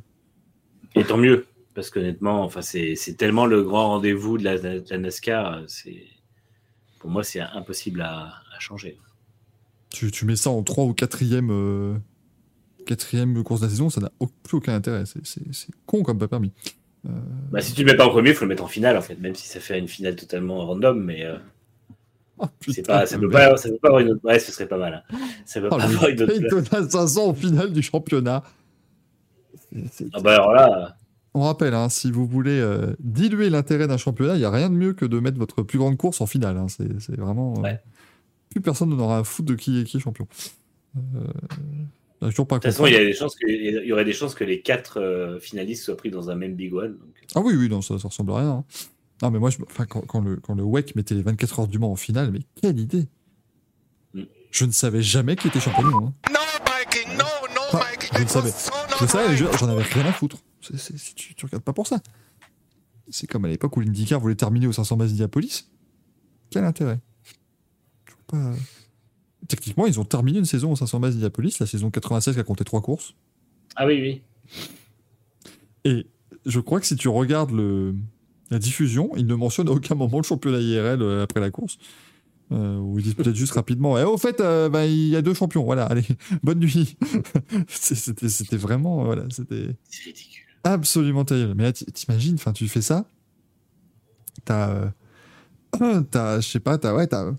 Et 0.94 1.04
tant 1.04 1.16
mieux, 1.16 1.46
parce 1.74 1.90
qu'honnêtement, 1.90 2.42
enfin, 2.44 2.62
c'est 2.62 2.96
tellement 3.16 3.46
le 3.46 3.62
grand 3.62 3.88
rendez-vous 3.88 4.38
de 4.38 4.44
la, 4.44 4.58
de 4.58 4.84
la 4.90 4.98
NASCAR. 4.98 5.52
euh, 5.58 5.66
pour 6.98 7.10
moi, 7.10 7.24
c'est 7.24 7.40
impossible 7.40 8.00
à, 8.02 8.26
à 8.54 8.58
changer. 8.60 8.96
tu, 9.90 10.10
tu 10.10 10.24
mets 10.24 10.36
ça 10.36 10.50
en 10.50 10.62
3 10.62 10.84
ou 10.84 10.92
4ème, 10.92 11.48
euh, 11.50 11.94
quatrième 12.86 13.42
course 13.42 13.60
de 13.60 13.66
la 13.66 13.70
saison, 13.70 13.90
ça 13.90 14.00
n'a 14.00 14.10
plus 14.44 14.56
aucun 14.58 14.74
intérêt. 14.74 15.04
C'est- 15.06 15.68
con 15.86 16.02
comme 16.02 16.18
pas 16.18 16.28
permis. 16.28 16.52
Bah, 17.50 17.60
si 17.60 17.74
tu 17.74 17.82
le 17.84 17.90
mets 17.90 17.96
pas 17.96 18.06
en 18.06 18.10
premier, 18.10 18.30
il 18.30 18.36
faut 18.36 18.44
le 18.44 18.48
mettre 18.50 18.62
en 18.62 18.68
finale, 18.68 18.96
en 18.96 19.02
fait, 19.02 19.16
même 19.16 19.34
si 19.34 19.48
ça 19.48 19.58
fait 19.58 19.78
une 19.78 19.88
finale 19.88 20.14
totalement 20.14 20.64
random, 20.64 21.02
mais 21.02 21.24
oh, 22.42 22.46
c'est 22.60 22.72
putain, 22.82 22.92
pas, 22.98 23.06
ça 23.06 23.16
le 23.16 23.22
peut 23.22 23.30
pas, 23.32 23.56
ça 23.56 23.68
peut 23.70 23.78
pas 23.78 23.88
avoir 23.88 24.00
une 24.02 24.10
autre. 24.10 24.20
Ouais, 24.24 24.38
ce 24.38 24.52
serait 24.52 24.66
pas 24.68 24.78
mal. 24.78 25.04
hein. 25.10 25.16
Ça 25.46 25.60
peut 25.60 25.68
Oh, 25.70 25.76
pas 25.76 25.84
avoir 25.84 26.08
une 26.08 26.22
autre. 26.22 26.32
place. 26.38 26.40
Daytona 26.40 26.88
500 26.88 27.24
au 27.30 27.34
final 27.34 27.72
du 27.72 27.82
championnat. 27.82 28.42
Ah 30.12 30.20
bah 30.20 30.34
alors 30.34 30.52
là, 30.52 30.96
On 31.34 31.42
rappelle, 31.42 31.72
hein, 31.74 31.88
si 31.88 32.10
vous 32.10 32.26
voulez 32.26 32.58
euh, 32.60 32.94
diluer 33.00 33.48
l'intérêt 33.50 33.86
d'un 33.88 33.96
championnat, 33.96 34.34
il 34.34 34.38
n'y 34.38 34.44
a 34.44 34.50
rien 34.50 34.68
de 34.68 34.74
mieux 34.74 34.92
que 34.92 35.06
de 35.06 35.18
mettre 35.18 35.38
votre 35.38 35.62
plus 35.62 35.78
grande 35.78 35.96
course 35.96 36.20
en 36.20 36.26
finale. 36.26 36.56
hein. 36.58 36.66
C'est 36.68 37.16
vraiment. 37.16 37.54
euh, 37.58 37.62
Ouais. 37.62 37.80
plus 38.50 38.60
personne 38.60 38.90
n'en 38.90 38.98
aura 38.98 39.18
à 39.18 39.24
foutre 39.24 39.48
de 39.48 39.54
qui 39.54 39.80
est, 39.80 39.84
qui 39.84 39.96
est 39.96 40.00
champion. 40.00 40.26
Euh, 40.96 41.20
de 42.20 42.30
toute 42.30 42.62
façon, 42.62 42.86
il 42.86 42.92
y, 42.92 42.96
a 42.96 43.00
des 43.00 43.14
chances 43.14 43.34
que, 43.34 43.48
il 43.48 43.84
y 43.84 43.92
aurait 43.92 44.04
des 44.04 44.12
chances 44.12 44.34
que 44.34 44.44
les 44.44 44.60
quatre 44.60 45.00
euh, 45.00 45.40
finalistes 45.40 45.82
soient 45.84 45.96
pris 45.96 46.10
dans 46.10 46.30
un 46.30 46.36
même 46.36 46.54
Big 46.54 46.72
One. 46.72 46.92
donc. 46.92 47.08
Ah 47.34 47.40
oui, 47.40 47.54
oui, 47.56 47.68
non, 47.68 47.80
ça, 47.82 47.98
ça 47.98 48.06
ressemble 48.08 48.30
à 48.32 48.36
rien. 48.36 48.50
hein. 48.50 48.64
Non, 49.22 49.30
mais 49.30 49.38
moi, 49.38 49.50
je, 49.50 49.58
enfin, 49.64 49.86
quand, 49.86 50.00
quand 50.02 50.20
le, 50.20 50.36
quand 50.36 50.54
le 50.54 50.64
WEC 50.64 50.96
mettait 50.96 51.14
les 51.14 51.22
24 51.22 51.60
heures 51.60 51.68
du 51.68 51.78
Mans 51.78 51.92
en 51.92 51.96
finale, 51.96 52.30
mais 52.32 52.40
quelle 52.60 52.78
idée 52.80 53.08
Mm. 54.14 54.24
Je 54.50 54.64
ne 54.66 54.72
savais 54.72 55.00
jamais 55.00 55.36
qui 55.36 55.48
était 55.48 55.58
champion. 55.60 55.88
du 55.88 55.94
hein. 55.94 56.12
No, 56.30 56.38
Mikey, 56.66 57.06
no, 57.16 57.24
no, 57.54 57.60
Ah, 57.72 57.80
Mikey. 57.90 58.08
je 58.14 58.22
It 58.22 58.28
savais. 58.28 58.50
so 58.50 58.70
Je 59.00 59.06
savais, 59.06 59.34
j'en 59.36 59.68
avais 59.68 59.82
rien 59.84 60.04
à 60.04 60.12
foutre. 60.12 60.36
Tu, 60.60 61.34
tu 61.34 61.46
regardes 61.46 61.64
pas 61.64 61.72
pour 61.72 61.86
ça. 61.86 62.00
C'est 63.08 63.26
comme 63.26 63.46
à 63.46 63.48
l'époque 63.48 63.74
où 63.76 63.80
l'IndyCar 63.80 64.20
voulait 64.20 64.34
terminer 64.34 64.66
au 64.66 64.72
500 64.72 64.98
bases 64.98 65.08
d'Indianapolis. 65.10 65.70
Quel 66.50 66.64
intérêt? 66.64 67.00
Pas- 68.26 68.52
Techniquement, 69.48 69.86
ils 69.86 69.98
ont 69.98 70.04
terminé 70.04 70.38
une 70.40 70.44
saison 70.44 70.72
au 70.72 70.76
500 70.76 71.00
bases 71.00 71.14
d'Indianapolis, 71.14 71.56
la 71.58 71.66
saison 71.66 71.90
96 71.90 72.34
qui 72.34 72.40
a 72.40 72.44
compté 72.44 72.64
trois 72.64 72.82
courses. 72.82 73.14
Ah 73.76 73.86
oui, 73.86 74.00
oui. 74.02 74.22
Et 75.84 76.06
je 76.44 76.60
crois 76.60 76.80
que 76.80 76.86
si 76.86 76.96
tu 76.96 77.08
regardes 77.08 77.50
le, 77.52 77.94
la 78.52 78.58
diffusion, 78.58 79.10
ils 79.16 79.26
ne 79.26 79.34
mentionnent 79.34 79.68
à 79.68 79.72
aucun 79.72 79.94
moment 79.94 80.18
le 80.18 80.22
championnat 80.22 80.58
IRL 80.60 81.02
euh, 81.02 81.22
après 81.24 81.40
la 81.40 81.50
course. 81.50 81.78
Euh, 82.52 82.76
où 82.78 82.98
ils 82.98 83.02
disent 83.04 83.14
peut-être 83.14 83.34
juste 83.34 83.52
rapidement 83.54 83.98
Eh, 83.98 84.02
au 84.04 84.18
fait, 84.18 84.38
euh, 84.40 84.68
bah, 84.68 84.84
il 84.84 85.08
y 85.08 85.16
a 85.16 85.22
deux 85.22 85.32
champions, 85.32 85.64
voilà, 85.64 85.86
allez, 85.86 86.04
bonne 86.42 86.58
nuit. 86.58 86.96
C'était 87.68 88.28
c'était 88.28 88.58
vraiment. 88.58 89.04
Voilà, 89.04 89.24
c'était 89.30 89.74
C'est 89.88 90.04
ridicule. 90.04 90.44
absolument 90.64 91.24
terrible. 91.24 91.54
Mais 91.56 91.62
là, 91.64 91.72
t'imagines, 91.72 92.34
enfin, 92.34 92.52
tu 92.52 92.68
fais 92.68 92.82
ça, 92.82 93.06
t'as. 94.44 94.70
euh, 95.80 96.02
t'as, 96.10 96.40
je 96.40 96.48
sais 96.48 96.60
pas, 96.60 96.76
t'as, 96.76 96.94
ouais, 96.94 97.06
t'as, 97.06 97.32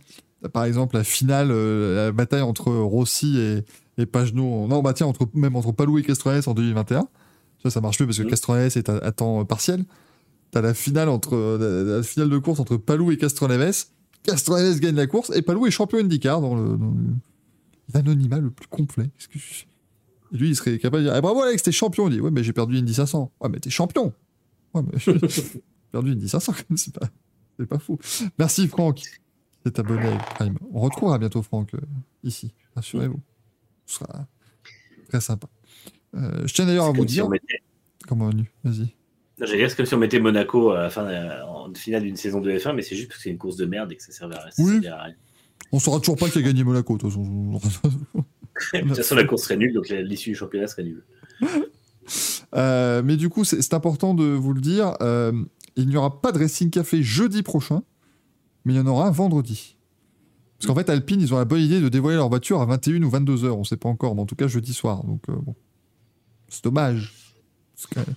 par 0.51 0.63
exemple 0.65 0.95
la 0.95 1.03
finale, 1.03 1.49
euh, 1.51 2.05
la 2.07 2.11
bataille 2.11 2.41
entre 2.41 2.71
Rossi 2.71 3.37
et, 3.37 3.63
et 4.01 4.05
Pagenaud. 4.07 4.67
Non, 4.67 4.81
bah 4.81 4.93
tiens, 4.93 5.05
entre, 5.07 5.27
même 5.35 5.55
entre 5.55 5.71
Palou 5.71 5.99
et 5.99 6.03
Castroneves 6.03 6.49
en 6.49 6.53
2021. 6.55 7.07
Ça, 7.61 7.69
ça 7.69 7.81
marche 7.81 7.99
mieux 7.99 8.07
parce 8.07 8.17
que 8.17 8.23
Mhm. 8.23 8.29
Castroneves 8.29 8.77
est 8.77 8.89
à, 8.89 8.97
à 8.97 9.11
temps 9.11 9.45
partiel. 9.45 9.85
T'as 10.53 10.61
la 10.61 10.73
finale 10.73 11.09
entre 11.09 11.35
la, 11.59 11.97
la 11.97 12.03
finale 12.03 12.29
de 12.29 12.37
course 12.37 12.59
entre 12.59 12.77
Palou 12.77 13.11
et 13.11 13.17
Castroneves. 13.17 13.85
Castroneves 14.23 14.79
gagne 14.79 14.95
la 14.95 15.07
course 15.07 15.31
et 15.35 15.41
Palou 15.41 15.65
est 15.67 15.71
champion 15.71 15.97
IndyCar 15.99 16.39
dans 16.41 16.55
le, 16.55 16.77
dans 16.77 16.91
le- 16.91 17.15
l'anonymat 17.93 18.39
le 18.39 18.49
plus 18.51 18.67
complet. 18.67 19.09
Qu'est-ce 19.17 19.27
que 19.27 19.39
je- 19.39 19.65
et 20.33 20.37
lui, 20.37 20.49
il 20.49 20.55
serait 20.55 20.79
capable 20.79 21.03
de 21.03 21.09
dire 21.09 21.17
eh, 21.17 21.21
Bravo 21.21 21.41
Alex, 21.41 21.61
t'es 21.63 21.71
champion. 21.71 22.07
Il 22.07 22.13
dit 22.13 22.21
Ouais, 22.21 22.31
mais 22.31 22.43
j'ai 22.43 22.53
perdu 22.53 22.77
Indy 22.77 22.93
500. 22.93 23.31
Ouais, 23.41 23.49
mais 23.49 23.59
t'es 23.59 23.69
champion. 23.69 24.13
Ouais, 24.73 24.81
mais 24.83 24.97
j'ai 24.99 25.19
perdu 25.91 26.11
Indy 26.11 26.29
500 26.29 26.53
quand 26.53 26.69
même, 26.69 26.77
c'est 26.77 26.93
pas, 26.93 27.07
c'est 27.59 27.65
pas 27.67 27.77
fou. 27.79 27.99
Merci 28.39 28.67
Franck, 28.67 29.01
c'est 29.65 29.77
abonné 29.79 30.07
avec 30.07 30.21
Prime. 30.35 30.57
On 30.71 30.79
retrouvera 30.81 31.17
bientôt 31.19 31.41
Franck 31.43 31.73
euh, 31.75 31.79
ici, 32.23 32.53
rassurez-vous. 32.75 33.19
Ce 33.85 33.95
sera 33.99 34.27
très 35.09 35.19
sympa. 35.21 35.47
Euh, 36.15 36.47
je 36.47 36.53
tiens 36.53 36.65
d'ailleurs 36.65 36.85
à 36.85 36.91
vous 36.91 37.05
dire. 37.05 37.27
Comment 38.07 38.29
nu 38.31 38.51
Vas-y. 38.63 38.95
J'allais 39.39 39.57
dire, 39.57 39.69
c'est 39.69 39.75
comme 39.75 39.85
si 39.85 39.95
on 39.95 39.97
mettait 39.97 40.19
Monaco 40.19 40.71
à 40.71 40.83
la 40.83 40.89
fin 40.89 41.03
de- 41.05 41.43
en 41.45 41.73
finale 41.73 42.03
d'une 42.03 42.15
saison 42.15 42.39
de 42.39 42.51
F1, 42.51 42.73
mais 42.73 42.81
c'est 42.83 42.95
juste 42.95 43.07
parce 43.09 43.17
que 43.17 43.23
c'est 43.23 43.29
une 43.31 43.37
course 43.37 43.55
de 43.57 43.65
merde 43.65 43.91
et 43.91 43.95
que 43.95 44.03
ça 44.03 44.11
servait 44.11 44.35
à 44.35 44.47
Oui. 44.59 44.85
à 44.87 45.03
rien. 45.03 45.15
On 45.71 45.79
saura 45.79 45.99
toujours 45.99 46.17
pas 46.17 46.29
qui 46.29 46.37
a 46.37 46.41
gagné 46.41 46.63
Monaco, 46.63 46.95
de 46.97 47.01
toute 47.01 47.09
façon. 47.09 47.23
De 48.73 48.79
toute 48.81 48.95
façon, 48.97 49.15
la 49.15 49.23
course 49.23 49.43
serait 49.43 49.57
nulle, 49.57 49.73
donc 49.73 49.89
l'issue 49.89 50.29
du 50.29 50.35
championnat 50.35 50.67
serait 50.67 50.83
nulle. 50.83 51.03
Euh, 52.55 53.01
mais 53.03 53.15
du 53.17 53.29
coup, 53.29 53.43
c'est 53.45 53.73
important 53.73 54.13
de 54.13 54.25
vous 54.25 54.53
le 54.53 54.61
dire. 54.61 54.93
euh, 55.01 55.31
il 55.75 55.87
n'y 55.87 55.95
aura 55.95 56.21
pas 56.21 56.31
de 56.31 56.37
Racing 56.37 56.69
Café 56.69 57.01
jeudi 57.01 57.41
prochain, 57.41 57.81
mais 58.65 58.73
il 58.73 58.75
y 58.75 58.79
en 58.79 58.85
aura 58.85 59.07
un 59.07 59.11
vendredi. 59.11 59.77
Parce 60.59 60.67
qu'en 60.67 60.75
fait, 60.75 60.89
Alpine, 60.89 61.19
ils 61.19 61.33
ont 61.33 61.37
la 61.37 61.45
bonne 61.45 61.61
idée 61.61 61.81
de 61.81 61.89
dévoiler 61.89 62.17
leur 62.17 62.29
voiture 62.29 62.61
à 62.61 62.65
21 62.65 63.01
ou 63.03 63.09
22 63.09 63.45
heures. 63.45 63.57
On 63.57 63.63
sait 63.63 63.77
pas 63.77 63.89
encore, 63.89 64.13
mais 64.15 64.21
en 64.21 64.25
tout 64.25 64.35
cas 64.35 64.47
jeudi 64.47 64.73
soir. 64.73 65.03
Donc 65.03 65.21
euh, 65.29 65.33
bon, 65.35 65.55
c'est 66.47 66.63
dommage. 66.63 67.13
Parce 67.75 68.05
que- 68.05 68.11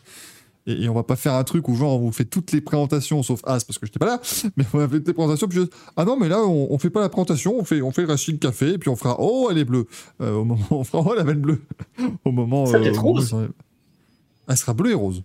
Et, 0.68 0.82
et 0.84 0.88
on 0.88 0.94
va 0.94 1.02
pas 1.04 1.14
faire 1.16 1.34
un 1.34 1.44
truc 1.44 1.68
où 1.68 1.74
genre 1.76 1.94
on 2.00 2.06
vous 2.06 2.12
fait 2.12 2.24
toutes 2.24 2.50
les 2.52 2.60
présentations 2.60 3.22
sauf 3.22 3.40
As 3.44 3.64
parce 3.64 3.78
que 3.78 3.86
j'étais 3.86 3.98
pas 4.00 4.06
là, 4.06 4.20
mais 4.56 4.64
on 4.74 4.78
va 4.78 4.88
faire 4.88 4.98
toutes 4.98 5.06
les 5.08 5.14
présentations 5.14 5.46
puis 5.48 5.60
juste, 5.60 5.72
ah 5.96 6.04
non 6.04 6.16
mais 6.18 6.28
là 6.28 6.42
on, 6.42 6.72
on 6.72 6.78
fait 6.78 6.90
pas 6.90 7.00
la 7.00 7.08
présentation, 7.08 7.56
on 7.58 7.64
fait 7.64 7.80
on 7.82 7.92
fait 7.92 8.02
le 8.02 8.08
Racing 8.08 8.38
Café 8.38 8.72
et 8.72 8.78
puis 8.78 8.88
on 8.88 8.96
fera 8.96 9.16
oh 9.20 9.48
elle 9.50 9.58
est 9.58 9.64
bleue 9.64 9.86
Euh, 10.20 10.34
au 10.34 10.44
moment 10.44 10.66
on 10.70 10.84
fera 10.84 11.02
oh 11.06 11.14
la 11.14 11.22
belle 11.24 11.38
bleue 11.38 11.62
au 12.24 12.32
moment 12.32 12.66
Ça 12.66 12.78
peut 12.78 12.86
être 12.86 12.96
moment 12.96 13.12
rose. 13.12 13.36
elle 14.48 14.56
sera 14.56 14.74
bleue 14.74 14.90
et 14.90 14.94
rose. 14.94 15.22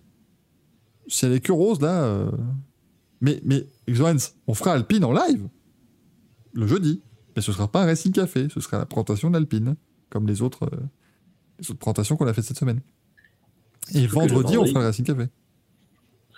Si 1.08 1.26
elle 1.26 1.32
est 1.32 1.40
que 1.40 1.52
rose, 1.52 1.80
là. 1.80 2.02
euh, 2.04 2.30
Mais, 3.20 3.40
mais, 3.44 3.66
Xoens, 3.88 4.34
on 4.46 4.54
fera 4.54 4.72
Alpine 4.72 5.04
en 5.04 5.12
live 5.12 5.48
le 6.54 6.66
jeudi. 6.66 7.02
Mais 7.34 7.42
ce 7.42 7.50
sera 7.52 7.66
pas 7.66 7.82
un 7.82 7.86
Racing 7.86 8.12
Café, 8.12 8.46
ce 8.52 8.60
sera 8.60 8.78
la 8.78 8.86
présentation 8.86 9.30
d'Alpine, 9.30 9.74
comme 10.10 10.26
les 10.26 10.42
autres, 10.42 10.64
euh, 10.72 10.76
les 11.58 11.70
autres 11.70 11.78
présentations 11.78 12.16
qu'on 12.16 12.26
a 12.26 12.32
faites 12.34 12.44
cette 12.44 12.58
semaine. 12.58 12.80
Et 13.94 14.06
vendredi, 14.06 14.56
on 14.56 14.66
fera 14.66 14.80
le 14.80 14.86
Racing 14.86 15.04
Café. 15.04 15.24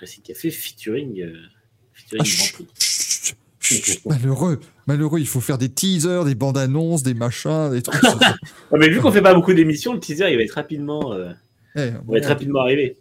Racing 0.01 0.23
Café 0.23 0.51
featuring, 0.51 1.21
euh, 1.21 1.33
featuring 1.93 2.23
Ah, 2.23 2.25
chut, 2.25 2.57
chut, 2.79 3.37
chut, 3.61 4.05
malheureux, 4.07 4.61
malheureux, 4.87 5.21
il 5.21 5.27
faut 5.29 5.41
faire 5.41 5.59
des 5.59 5.69
teasers, 5.69 6.25
des 6.25 6.35
bandes 6.35 6.59
annonces, 6.59 7.03
des 7.03 7.15
machins, 7.15 7.71
des 7.71 7.83
trucs. 7.83 8.03
Ouais, 8.71 8.79
mais 8.79 8.89
vu 8.89 9.01
qu'on 9.01 9.12
fait 9.12 9.23
pas 9.23 9.35
beaucoup 9.35 9.53
d'émissions, 9.55 9.93
le 9.95 10.01
teaser 10.01 10.31
il 10.31 10.37
va 10.37 10.43
être 10.43 10.53
rapidement, 10.53 11.12
euh, 11.12 11.33
Eh, 11.77 11.81
à 11.81 11.83
un 11.83 11.87
il 11.87 11.93
va 11.93 11.99
être 11.99 12.07
moment- 12.07 12.29
rapidement 12.29 12.61
arrivé. 12.61 12.97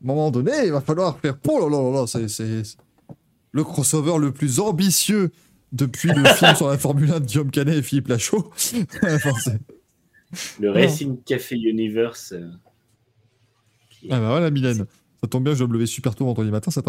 moment 0.00 0.30
donné, 0.30 0.52
il 0.66 0.70
va 0.72 0.80
falloir 0.80 1.18
faire. 1.18 1.36
Oh 1.48 1.68
là 1.68 1.76
là 1.76 2.00
là 2.00 2.06
c'est- 2.06 2.76
le 3.50 3.64
crossover 3.64 4.18
le 4.20 4.30
plus 4.30 4.60
ambitieux 4.60 5.30
depuis 5.72 6.10
le 6.10 6.24
film 6.24 6.54
sur 6.54 6.68
la 6.68 6.78
Formule 6.78 7.10
1 7.10 7.20
de 7.20 7.24
Guillaume 7.26 7.50
Canet 7.50 7.76
et 7.78 7.82
Philippe 7.82 8.08
Lachaud. 8.08 8.50
Enfin, 9.02 9.32
Le 10.60 10.70
Racing 10.70 11.22
Café 11.24 11.56
Universe. 11.56 12.32
euh, 12.32 12.46
ah 14.10 14.20
bah 14.20 14.28
voilà, 14.28 14.50
Mylène. 14.50 14.86
Ça 15.20 15.28
tombe 15.28 15.44
bien, 15.44 15.52
je 15.54 15.58
dois 15.58 15.68
me 15.68 15.72
lever 15.74 15.86
super 15.86 16.14
tôt 16.14 16.24
vendredi 16.24 16.50
matin. 16.50 16.70
Ça 16.70 16.82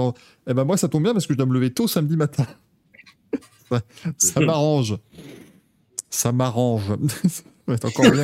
eh 0.48 0.54
ben 0.54 0.64
moi, 0.64 0.78
ça 0.78 0.88
tombe 0.88 1.04
bien 1.04 1.14
parce 1.14 1.26
que 1.26 1.34
je 1.34 1.38
dois 1.38 1.48
me 1.48 1.54
lever 1.54 1.72
tôt 1.74 1.88
samedi 1.88 2.16
matin. 2.16 2.46
ça 3.70 3.82
ça 4.18 4.40
m'arrange. 4.46 4.98
Ça 6.10 6.32
m'arrange. 6.32 6.84
ça 7.28 7.44
va 7.68 7.74
être 7.76 7.86
encore 7.86 8.12
bien 8.12 8.24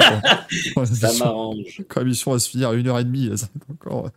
quand, 0.74 0.82
la 0.82 0.86
Ça 0.86 1.14
m'arrange. 1.26 1.84
quand 1.88 2.02
l'émission 2.02 2.32
va 2.32 2.40
se 2.40 2.49
finir 2.49 2.70
à 2.70 2.76
1h30. 2.76 3.30
là, 3.30 3.38
Ça 3.38 3.48
va 3.48 3.52
être 3.60 3.72
encore, 3.72 4.12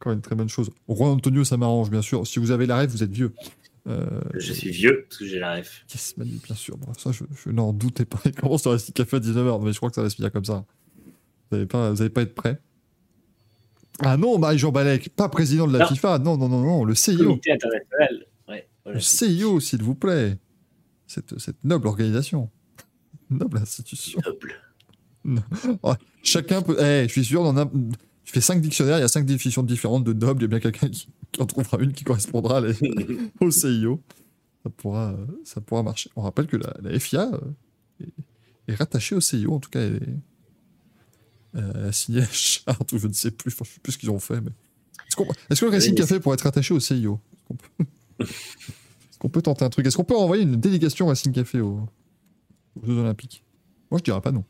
encore 0.00 0.12
une 0.12 0.20
très 0.20 0.34
bonne 0.34 0.48
chose. 0.48 0.70
Juan 0.88 1.10
Antonio, 1.10 1.44
ça 1.44 1.56
m'arrange, 1.56 1.90
bien 1.90 2.02
sûr. 2.02 2.26
Si 2.26 2.38
vous 2.38 2.50
avez 2.50 2.66
la 2.66 2.76
rêve, 2.76 2.90
vous 2.90 3.02
êtes 3.02 3.12
vieux. 3.12 3.32
Euh, 3.88 4.06
Je 4.34 4.52
suis 4.52 4.70
vieux 4.70 5.06
parce 5.08 5.18
que 5.18 5.26
j'ai 5.26 5.38
la 5.40 5.56
ref. 5.56 5.84
Yes, 5.92 6.16
Manu, 6.16 6.38
bien 6.44 6.54
sûr. 6.54 6.76
Bon, 6.76 6.92
ça, 6.94 7.10
je, 7.12 7.24
je 7.44 7.50
n'en 7.50 7.72
doutais 7.72 8.04
pas. 8.04 8.20
Il 8.24 8.32
commence 8.32 8.66
à 8.66 8.70
rester 8.70 8.92
café 8.92 9.16
à 9.16 9.20
19h, 9.20 9.64
mais 9.64 9.72
je 9.72 9.76
crois 9.78 9.90
que 9.90 9.96
ça 9.96 10.02
va 10.02 10.10
se 10.10 10.16
finir 10.16 10.30
comme 10.32 10.44
ça. 10.44 10.64
Vous 11.50 11.56
n'allez 11.56 11.66
pas, 11.66 11.90
vous 11.90 12.00
allez 12.00 12.10
pas 12.10 12.22
être 12.22 12.34
prêts. 12.34 12.60
Ah 14.00 14.16
non, 14.16 14.38
Marie-Jean 14.38 14.72
Balek, 14.72 15.10
pas 15.10 15.28
président 15.28 15.66
de 15.66 15.72
la 15.72 15.80
Non. 15.80 15.86
FIFA. 15.86 16.18
Non, 16.18 16.36
non, 16.36 16.48
non, 16.48 16.60
non, 16.62 16.84
le 16.84 16.94
CIO. 16.94 17.32
International. 17.32 18.26
Ouais, 18.48 18.68
voilà. 18.84 18.96
Le 18.98 19.00
CIO, 19.00 19.60
s'il 19.60 19.82
vous 19.82 19.94
plaît. 19.94 20.38
Cette, 21.06 21.38
cette 21.38 21.62
noble 21.62 21.86
organisation. 21.88 22.48
Noble 23.28 23.58
institution. 23.58 24.18
Noble. 25.24 25.46
Chacun 26.22 26.62
peut. 26.62 26.76
Eh, 26.80 27.04
je 27.06 27.12
suis 27.12 27.24
sûr, 27.24 27.42
dans 27.44 27.56
un... 27.56 27.66
tu 27.66 28.32
fais 28.32 28.40
cinq 28.40 28.60
dictionnaires, 28.60 28.98
il 28.98 29.02
y 29.02 29.04
a 29.04 29.08
cinq 29.08 29.26
définitions 29.26 29.62
différentes 29.62 30.04
de 30.04 30.12
noble. 30.12 30.40
Il 30.40 30.44
y 30.44 30.46
a 30.46 30.48
bien 30.48 30.60
quelqu'un 30.60 30.88
qui, 30.88 31.08
qui 31.30 31.42
en 31.42 31.46
trouvera 31.46 31.78
une 31.80 31.92
qui 31.92 32.04
correspondra 32.04 32.58
à 32.58 32.60
la- 32.60 32.72
au 33.40 33.50
CIO. 33.50 34.00
Ça 34.64 34.70
pourra, 34.70 35.14
ça 35.44 35.60
pourra 35.60 35.82
marcher. 35.82 36.10
On 36.16 36.22
rappelle 36.22 36.46
que 36.46 36.56
la, 36.56 36.72
la 36.82 36.98
FIA 36.98 37.30
euh, 37.32 37.40
est, 38.00 38.72
est 38.72 38.74
rattachée 38.74 39.14
au 39.16 39.20
CIO, 39.20 39.52
en 39.54 39.60
tout 39.60 39.70
cas, 39.70 39.80
elle 39.80 39.96
est, 39.96 40.08
euh, 41.56 41.92
signé 41.92 42.22
Charte 42.32 42.92
ou 42.92 42.98
je 42.98 43.06
ne 43.06 43.12
sais 43.12 43.30
plus, 43.30 43.52
enfin, 43.52 43.64
je 43.66 43.74
sais 43.74 43.80
plus 43.80 43.92
ce 43.92 43.98
qu'ils 43.98 44.10
ont 44.10 44.18
fait. 44.18 44.40
Mais... 44.40 44.50
Est-ce, 45.08 45.16
qu'on- 45.16 45.26
est-ce 45.50 45.60
que 45.60 45.66
le 45.66 45.70
Racing 45.72 45.94
Café 45.94 46.20
pourrait 46.20 46.34
être 46.34 46.46
attaché 46.46 46.72
au 46.74 46.80
CIO 46.80 47.20
Est-ce 47.32 47.42
qu'on 47.46 47.54
peut... 47.56 47.68
est-ce 48.20 49.18
qu'on 49.18 49.28
peut 49.28 49.42
tenter 49.42 49.64
un 49.64 49.70
truc? 49.70 49.86
Est-ce 49.86 49.96
qu'on 49.96 50.04
peut 50.04 50.16
envoyer 50.16 50.42
une 50.44 50.56
délégation 50.56 51.06
Racing 51.08 51.32
Café 51.32 51.60
aux, 51.60 51.80
aux 52.80 52.86
Jeux 52.86 52.98
Olympiques? 52.98 53.44
Moi, 53.90 53.98
je 53.98 54.04
dirais 54.04 54.20
pas 54.20 54.32
non. 54.32 54.44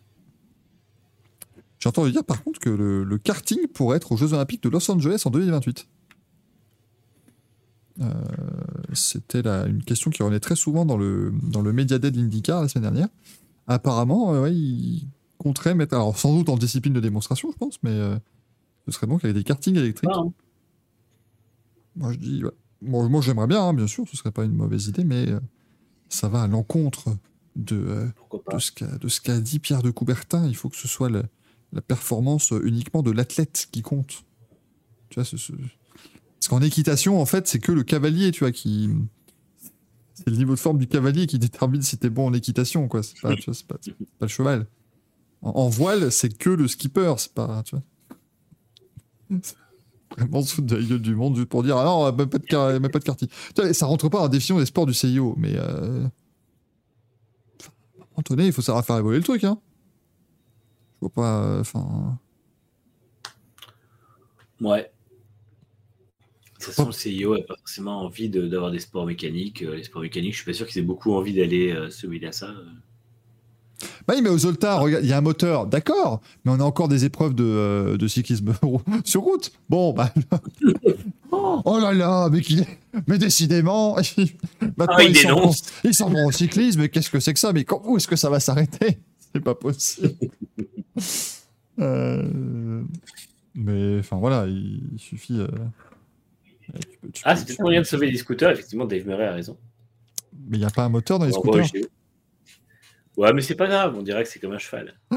J'ai 1.79 1.89
entendu 1.89 2.13
dire 2.13 2.25
par 2.25 2.45
contre 2.45 2.61
que 2.61 2.71
le, 2.71 3.03
le 3.03 3.19
karting 3.19 3.67
pourrait 3.67 3.97
être 3.97 4.13
aux 4.13 4.17
Jeux 4.17 4.33
Olympiques 4.35 4.63
de 4.63 4.69
Los 4.69 4.89
Angeles 4.89 5.23
en 5.25 5.31
2028. 5.31 5.89
Euh, 8.01 8.05
C'était 8.95 9.43
la- 9.43 9.67
une 9.67 9.83
question 9.83 10.11
qui 10.11 10.23
revenait 10.23 10.41
très 10.41 10.55
souvent 10.57 10.85
dans 10.87 10.97
le, 10.97 11.33
dans 11.43 11.61
le 11.61 11.73
Media 11.73 11.99
Day 11.99 12.11
de 12.11 12.19
l'IndyCar 12.19 12.63
la 12.63 12.69
semaine 12.69 12.85
dernière. 12.91 13.09
Apparemment, 13.67 14.33
euh, 14.35 14.43
ouais, 14.43 14.55
ils 14.55 15.09
mettre, 15.75 15.95
alors 15.95 16.17
sans 16.19 16.35
doute 16.37 16.49
en 16.49 16.57
discipline 16.57 16.93
de 16.93 17.01
démonstration, 17.01 17.51
je 17.53 17.57
pense, 17.57 17.79
mais 17.83 17.91
euh, 17.91 18.17
ce 18.87 18.93
serait 18.93 19.07
donc 19.07 19.25
avec 19.25 19.37
des 19.37 19.45
kartings 19.45 19.77
électriques. 19.77 20.11
Hein. 20.13 20.33
Moi, 21.97 22.13
je 22.13 22.19
dis, 22.19 22.45
ouais. 22.45 22.51
moi, 22.81 23.09
moi, 23.09 23.21
j'aimerais 23.21 23.47
bien, 23.47 23.63
hein, 23.63 23.75
bien 23.75 23.87
sûr, 23.87 24.05
ce 24.09 24.17
serait 24.17 24.31
pas 24.33 24.45
une 24.45 24.55
mauvaise 24.55 24.87
idée, 24.87 25.05
mais 25.05 25.29
euh, 25.31 25.41
ça 26.09 26.29
va 26.29 26.43
à 26.43 26.47
l'encontre 26.47 27.17
de, 27.57 27.77
euh, 27.77 28.07
de 29.01 29.09
ce 29.09 29.21
qu'a 29.21 29.41
dit 29.41 29.59
Pierre 29.59 29.83
de 29.83 29.91
Coubertin. 29.91 30.47
Il 30.47 30.57
faut 30.57 30.69
que 30.69 30.77
ce 30.77 30.89
soit 30.89 31.11
la 31.11 31.81
performance 31.83 32.53
uniquement 32.65 33.03
de 33.03 33.11
l'athlète 33.11 33.69
qui 33.71 33.83
compte. 33.83 34.25
Tu 35.11 35.17
vois, 35.17 35.25
ce- 35.25 35.37
ce- 35.37 35.53
parce 35.53 36.49
qu'en 36.49 36.63
équitation, 36.63 37.21
en 37.21 37.27
fait, 37.27 37.47
c'est 37.47 37.59
que 37.61 37.73
le 37.73 37.83
cavalier, 37.83 38.33
tu 38.33 38.41
vois, 38.41 38.53
qui 38.53 38.91
c'est 40.15 40.29
le 40.31 40.37
niveau 40.37 40.55
de 40.55 40.59
forme 40.59 40.79
du 40.79 40.87
cavalier 40.87 41.27
qui 41.27 41.39
détermine 41.39 41.83
si 41.83 41.97
t'es 41.99 42.11
bon 42.11 42.27
en 42.27 42.33
équitation, 42.35 42.87
quoi. 42.89 43.01
Pas, 43.23 43.35
pas, 43.37 43.53
c'est 43.53 43.67
pas 43.67 43.77
le 44.23 44.29
cheval. 44.29 44.67
En, 45.43 45.51
en 45.51 45.69
voile, 45.69 46.11
c'est 46.13 46.37
que 46.37 46.51
le 46.51 46.69
skipper, 46.69 47.15
c'est 47.19 47.35
pas, 47.35 47.63
tu 47.65 47.77
vois. 47.77 47.85
C'est 49.43 50.21
Vraiment 50.21 50.43
de 50.59 50.77
la 50.77 50.83
gueule 50.83 51.01
du 51.01 51.15
monde 51.15 51.37
juste 51.37 51.49
pour 51.49 51.63
dire 51.63 51.79
ah 51.79 51.85
non, 51.85 52.13
même 52.13 52.29
pas 52.29 52.39
de, 52.39 52.45
car- 52.45 52.69
même 52.79 52.91
pas 52.91 52.99
de 52.99 53.05
karting. 53.05 53.29
Tu 53.55 53.63
vois, 53.63 53.73
ça 53.73 53.87
rentre 53.87 54.09
pas 54.11 54.19
dans 54.19 54.25
la 54.25 54.29
définition 54.29 54.59
des 54.59 54.67
sports 54.67 54.85
du 54.85 54.93
CIO, 54.93 55.35
mais 55.39 55.55
euh... 55.57 56.07
il 58.39 58.53
faut 58.53 58.63
savoir 58.63 58.85
faire 58.85 58.99
évoluer 58.99 59.19
le 59.19 59.25
truc, 59.25 59.45
hein. 59.45 59.59
Je 60.97 61.07
vois 61.07 61.11
pas, 61.11 61.43
euh, 61.43 61.61
enfin. 61.61 62.19
Ouais. 64.61 64.91
De 66.59 66.65
toute 66.65 66.73
façon, 66.75 66.87
le 66.87 66.93
CIO 66.93 67.37
n'a 67.37 67.43
pas 67.45 67.57
forcément 67.57 68.01
envie 68.03 68.29
de- 68.31 68.47
d'avoir 68.47 68.71
des 68.71 68.79
sports 68.79 69.05
mécaniques. 69.05 69.63
Euh, 69.63 69.77
Les 69.77 69.83
sports 69.85 70.01
mécaniques, 70.03 70.33
je 70.33 70.37
suis 70.39 70.47
pas 70.47 70.53
sûr 70.55 70.67
qu'ils 70.67 70.81
aient 70.83 70.87
beaucoup 70.87 71.13
envie 71.13 71.35
d'aller 71.35 71.73
euh, 71.73 71.91
se 71.91 72.07
mêler 72.07 72.29
à 72.29 72.33
ça. 72.33 72.55
Bah 74.07 74.15
oui, 74.17 74.23
mais 74.23 74.29
aux 74.31 74.39
Zoltar, 74.39 74.89
il 74.89 75.07
y 75.07 75.13
a 75.13 75.19
un 75.19 75.23
moteur, 75.23 75.67
d'accord, 75.67 76.21
mais 76.45 76.53
on 76.53 76.61
a 76.61 76.65
encore 76.65 76.89
des 76.89 77.05
épreuves 77.05 77.35
de, 77.35 77.45
euh, 77.45 77.97
de 77.97 78.09
cyclisme 78.09 78.53
sur 79.05 79.23
route. 79.23 79.53
Bon, 79.69 79.93
bah. 79.93 80.13
oh 81.31 81.79
là 81.81 81.93
là, 81.93 82.29
mais 82.31 82.41
qu'il 82.41 82.61
est. 82.61 82.79
Mais 83.07 83.19
décidément. 83.19 83.97
Maintenant, 84.77 84.97
Ah, 84.99 85.03
il 85.03 85.11
ils 85.85 85.95
s'en 85.95 86.09
vont- 86.11 86.27
au 86.27 86.33
cyclisme, 86.33 86.81
mais 86.81 86.89
qu'est-ce 86.89 87.11
que 87.11 87.21
c'est 87.21 87.33
que 87.33 87.41
ça? 87.41 87.53
Mais 87.53 87.65
quand, 87.65 87.83
où 87.85 87.97
est-ce 87.97 88.09
que 88.09 88.17
ça 88.17 88.29
va 88.31 88.41
s'arrêter? 88.41 88.99
C'est 89.35 89.41
pas 89.41 89.55
possible. 89.55 90.13
Euh, 91.81 92.83
Mais 93.55 93.99
enfin 94.01 94.17
voilà, 94.19 94.47
il, 94.47 94.83
il 94.93 94.99
suffit. 94.99 95.39
euh, 95.41 95.49
tu 96.81 96.99
peux- 97.01 97.09
tu 97.11 97.23
Ah, 97.25 97.35
c'est 97.37 97.47
peut-être 97.47 97.61
moyen 97.61 97.81
de 97.81 97.87
sauver 97.87 98.11
les 98.11 98.19
scooters. 98.19 98.51
Effectivement, 98.51 98.85
Dave 98.85 99.07
Murray 99.07 99.27
a 99.27 99.33
raison. 99.33 99.57
Mais 100.49 100.57
il 100.59 100.61
n'y 100.61 100.67
a 100.67 100.71
pas 100.71 100.85
un 100.85 100.89
moteur 100.89 101.19
dans 101.19 101.25
les 101.27 101.33
scooters? 101.33 101.67
Ouais, 103.17 103.33
mais 103.33 103.43
c'est 103.43 103.55
pas 103.55 103.67
grave. 103.67 103.97
On 103.97 104.03
dirait 104.03 104.23
que 104.25 104.29
c'est 104.29 104.39
comme 104.39 104.53
un 104.53 104.59
cheval. 104.59 104.99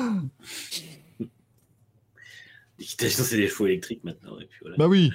L'équitation, 2.80 3.24
c'est 3.24 3.38
des 3.38 3.48
chevaux 3.48 3.68
électriques 3.68 4.04
maintenant. 4.04 4.38
Et 4.40 4.46
puis 4.46 4.60
voilà. 4.62 4.76
Bah 4.78 4.88
oui. 4.88 5.12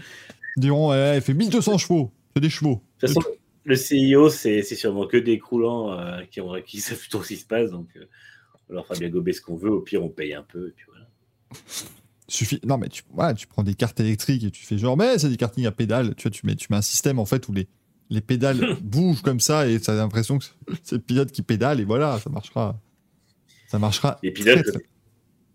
Ils 0.56 0.60
diront, 0.60 0.90
ouais, 0.90 0.96
elle 0.96 1.22
fait 1.22 1.34
1200 1.34 1.78
chevaux. 1.78 2.10
C'est 2.34 2.40
des 2.40 2.48
chevaux. 2.50 2.82
De 3.00 3.06
toute 3.06 3.14
façon, 3.14 3.28
le 3.64 3.76
CIO, 3.76 4.30
c'est 4.30 4.62
c'est 4.62 4.76
sûrement 4.76 5.06
que 5.06 5.18
des 5.18 5.38
croulants 5.38 5.92
euh, 5.92 6.22
qui, 6.30 6.40
ont, 6.40 6.60
qui 6.62 6.80
savent 6.80 6.98
plutôt 6.98 7.22
ce 7.22 7.28
qui 7.28 7.36
se 7.36 7.46
passe. 7.46 7.70
Donc, 7.70 7.88
euh, 7.96 8.06
on 8.68 8.74
leur 8.74 8.86
fera 8.86 8.98
bien 8.98 9.10
gober 9.10 9.32
ce 9.32 9.42
qu'on 9.42 9.56
veut. 9.56 9.70
Au 9.70 9.80
pire, 9.80 10.02
on 10.02 10.08
paye 10.08 10.32
un 10.32 10.42
peu. 10.42 10.68
Et 10.68 10.72
puis 10.72 10.86
voilà. 10.88 11.06
Suffit... 12.28 12.60
Non, 12.64 12.78
mais 12.78 12.88
tu, 12.88 13.02
voilà, 13.12 13.34
tu 13.34 13.46
prends 13.46 13.62
des 13.62 13.74
cartes 13.74 14.00
électriques 14.00 14.44
et 14.44 14.50
tu 14.50 14.64
fais 14.64 14.78
genre, 14.78 14.96
mais 14.96 15.18
c'est 15.18 15.28
des 15.28 15.36
kartings 15.36 15.66
à 15.66 15.72
pédales. 15.72 16.14
Tu 16.14 16.22
vois, 16.22 16.30
tu 16.30 16.46
mets, 16.46 16.54
tu 16.54 16.68
mets 16.70 16.76
un 16.76 16.82
système 16.82 17.18
en 17.18 17.26
fait 17.26 17.46
où 17.48 17.52
les, 17.52 17.68
les 18.10 18.20
pédales 18.20 18.76
bougent 18.82 19.22
comme 19.22 19.40
ça 19.40 19.66
et 19.68 19.80
tu 19.80 19.90
as 19.90 19.94
l'impression 19.94 20.38
que 20.38 20.44
c'est 20.82 20.96
le 20.96 21.00
pilote 21.02 21.32
qui 21.32 21.42
pédale 21.42 21.80
et 21.80 21.84
voilà, 21.84 22.18
ça 22.18 22.28
marchera. 22.30 22.78
Ça 23.68 23.78
marchera. 23.78 24.18
Les 24.22 24.32
pilotes, 24.32 24.62
très, 24.62 24.72
très- 24.72 24.84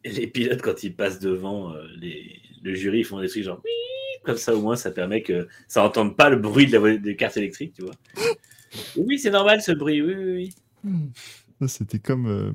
les 0.06 0.28
pilotes 0.28 0.62
quand 0.62 0.84
ils 0.84 0.96
passent 0.96 1.20
devant 1.20 1.74
euh, 1.74 1.84
les, 1.98 2.40
le 2.64 2.74
jury, 2.76 3.00
ils 3.00 3.04
font 3.06 3.20
des 3.20 3.28
trucs 3.28 3.44
genre 3.44 3.62
oui, 3.64 3.72
comme 4.24 4.38
ça 4.38 4.56
au 4.56 4.62
moins 4.62 4.76
ça 4.76 4.92
permet 4.92 5.22
que 5.22 5.48
ça 5.68 5.82
n'entende 5.82 6.16
pas 6.16 6.30
le 6.30 6.38
bruit 6.38 6.68
de 6.68 6.78
la 6.78 6.98
des 6.98 7.16
cartes 7.16 7.38
électriques, 7.38 7.74
tu 7.74 7.84
vois. 7.84 7.96
Oui, 8.98 9.18
c'est 9.20 9.32
normal 9.32 9.62
ce 9.62 9.72
bruit, 9.72 10.02
oui, 10.02 10.14
oui, 10.18 10.54
oui. 10.84 11.10
Ça, 11.62 11.68
C'était 11.70 12.00
comme, 12.00 12.28
euh, 12.28 12.52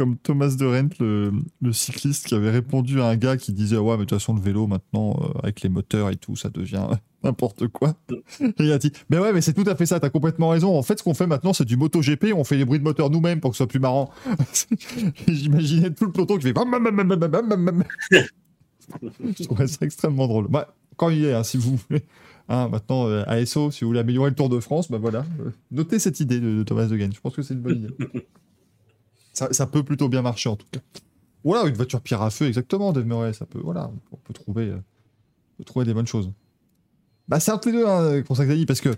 comme 0.00 0.16
Thomas 0.16 0.56
de 0.58 0.64
Rent, 0.64 0.88
le, 0.98 1.30
le 1.60 1.72
cycliste, 1.74 2.28
qui 2.28 2.34
avait 2.34 2.48
répondu 2.48 3.02
à 3.02 3.08
un 3.08 3.16
gars 3.16 3.36
qui 3.36 3.52
disait 3.52 3.76
Ouais, 3.76 3.98
mais 3.98 4.04
de 4.04 4.08
toute 4.08 4.18
façon, 4.18 4.32
le 4.32 4.40
vélo, 4.40 4.66
maintenant, 4.66 5.14
euh, 5.20 5.38
avec 5.42 5.60
les 5.60 5.68
moteurs 5.68 6.08
et 6.08 6.16
tout, 6.16 6.36
ça 6.36 6.48
devient 6.48 6.86
n'importe 7.22 7.68
quoi. 7.68 7.92
Et 8.40 8.54
il 8.60 8.72
a 8.72 8.78
dit 8.78 8.92
Mais 9.10 9.18
ouais, 9.18 9.34
mais 9.34 9.42
c'est 9.42 9.52
tout 9.52 9.68
à 9.68 9.76
fait 9.76 9.84
ça, 9.84 10.00
t'as 10.00 10.08
complètement 10.08 10.48
raison. 10.48 10.74
En 10.74 10.82
fait, 10.82 10.98
ce 10.98 11.02
qu'on 11.02 11.12
fait 11.12 11.26
maintenant, 11.26 11.52
c'est 11.52 11.66
du 11.66 11.76
MotoGP, 11.76 12.32
on 12.34 12.44
fait 12.44 12.56
les 12.56 12.64
bruits 12.64 12.78
de 12.78 12.84
moteur 12.84 13.10
nous-mêmes 13.10 13.40
pour 13.40 13.50
que 13.50 13.56
ce 13.56 13.58
soit 13.58 13.66
plus 13.66 13.78
marrant. 13.78 14.10
J'imaginais 15.28 15.92
tout 15.92 16.06
le 16.06 16.12
peloton 16.12 16.38
qui 16.38 16.44
fait 16.44 16.54
Bam, 16.54 16.70
bam, 16.70 16.82
bam, 16.82 17.06
bam, 17.06 17.18
bam, 17.18 17.64
bam. 17.66 17.84
Je 19.38 19.44
trouvais 19.44 19.66
ça 19.66 19.84
extrêmement 19.84 20.28
drôle. 20.28 20.48
Bah, 20.48 20.74
quand 20.96 21.10
il 21.10 21.26
est, 21.26 21.34
hein, 21.34 21.44
si 21.44 21.58
vous 21.58 21.76
voulez. 21.76 22.04
Hein, 22.48 22.68
maintenant, 22.68 23.06
euh, 23.06 23.22
ASO, 23.26 23.70
si 23.70 23.84
vous 23.84 23.90
voulez 23.90 24.00
améliorer 24.00 24.30
le 24.30 24.36
Tour 24.36 24.48
de 24.48 24.60
France, 24.60 24.90
bah 24.90 24.96
voilà. 24.98 25.26
Euh, 25.40 25.50
notez 25.70 25.98
cette 25.98 26.20
idée 26.20 26.40
de, 26.40 26.56
de 26.56 26.62
Thomas 26.62 26.86
de 26.86 26.96
Gain. 26.96 27.10
Je 27.14 27.20
pense 27.20 27.36
que 27.36 27.42
c'est 27.42 27.52
une 27.52 27.60
bonne 27.60 27.76
idée. 27.84 28.26
Ça, 29.50 29.66
peut 29.66 29.82
plutôt 29.82 30.08
bien 30.08 30.22
marcher 30.22 30.48
en 30.48 30.56
tout 30.56 30.66
cas. 30.70 30.80
Voilà, 31.44 31.68
une 31.68 31.74
voiture 31.74 32.00
pierre 32.00 32.22
à 32.22 32.30
feu, 32.30 32.46
exactement, 32.46 32.92
Dave 32.92 33.06
Murray. 33.06 33.32
Ça 33.32 33.46
peut, 33.46 33.60
voilà, 33.62 33.90
on 34.12 34.16
peut 34.16 34.34
trouver, 34.34 34.68
euh, 34.68 35.64
trouver 35.64 35.86
des 35.86 35.94
bonnes 35.94 36.06
choses. 36.06 36.30
Bah, 37.28 37.40
c'est 37.40 37.52
entre 37.52 37.68
les 37.68 37.78
deux, 37.78 37.86
hein, 37.86 38.22
Consacré, 38.22 38.64
parce 38.66 38.80
que 38.80 38.90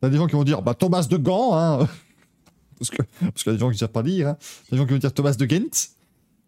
t'as 0.00 0.08
des 0.08 0.16
gens 0.16 0.26
qui 0.26 0.34
vont 0.34 0.44
dire, 0.44 0.62
bah, 0.62 0.74
Thomas 0.74 1.06
de 1.08 1.16
Gand, 1.16 1.56
hein, 1.56 1.88
parce 2.78 2.90
que 2.90 3.02
parce 3.20 3.42
qu'il 3.42 3.52
y 3.52 3.54
a 3.54 3.56
des 3.56 3.60
gens 3.60 3.68
qui 3.68 3.74
ne 3.74 3.78
savent 3.78 3.92
pas 3.92 4.02
lire, 4.02 4.28
hein. 4.28 4.36
Des 4.70 4.76
gens 4.76 4.86
qui 4.86 4.92
vont 4.92 4.98
dire 4.98 5.12
Thomas 5.12 5.34
de 5.34 5.44
Ghent, 5.44 5.90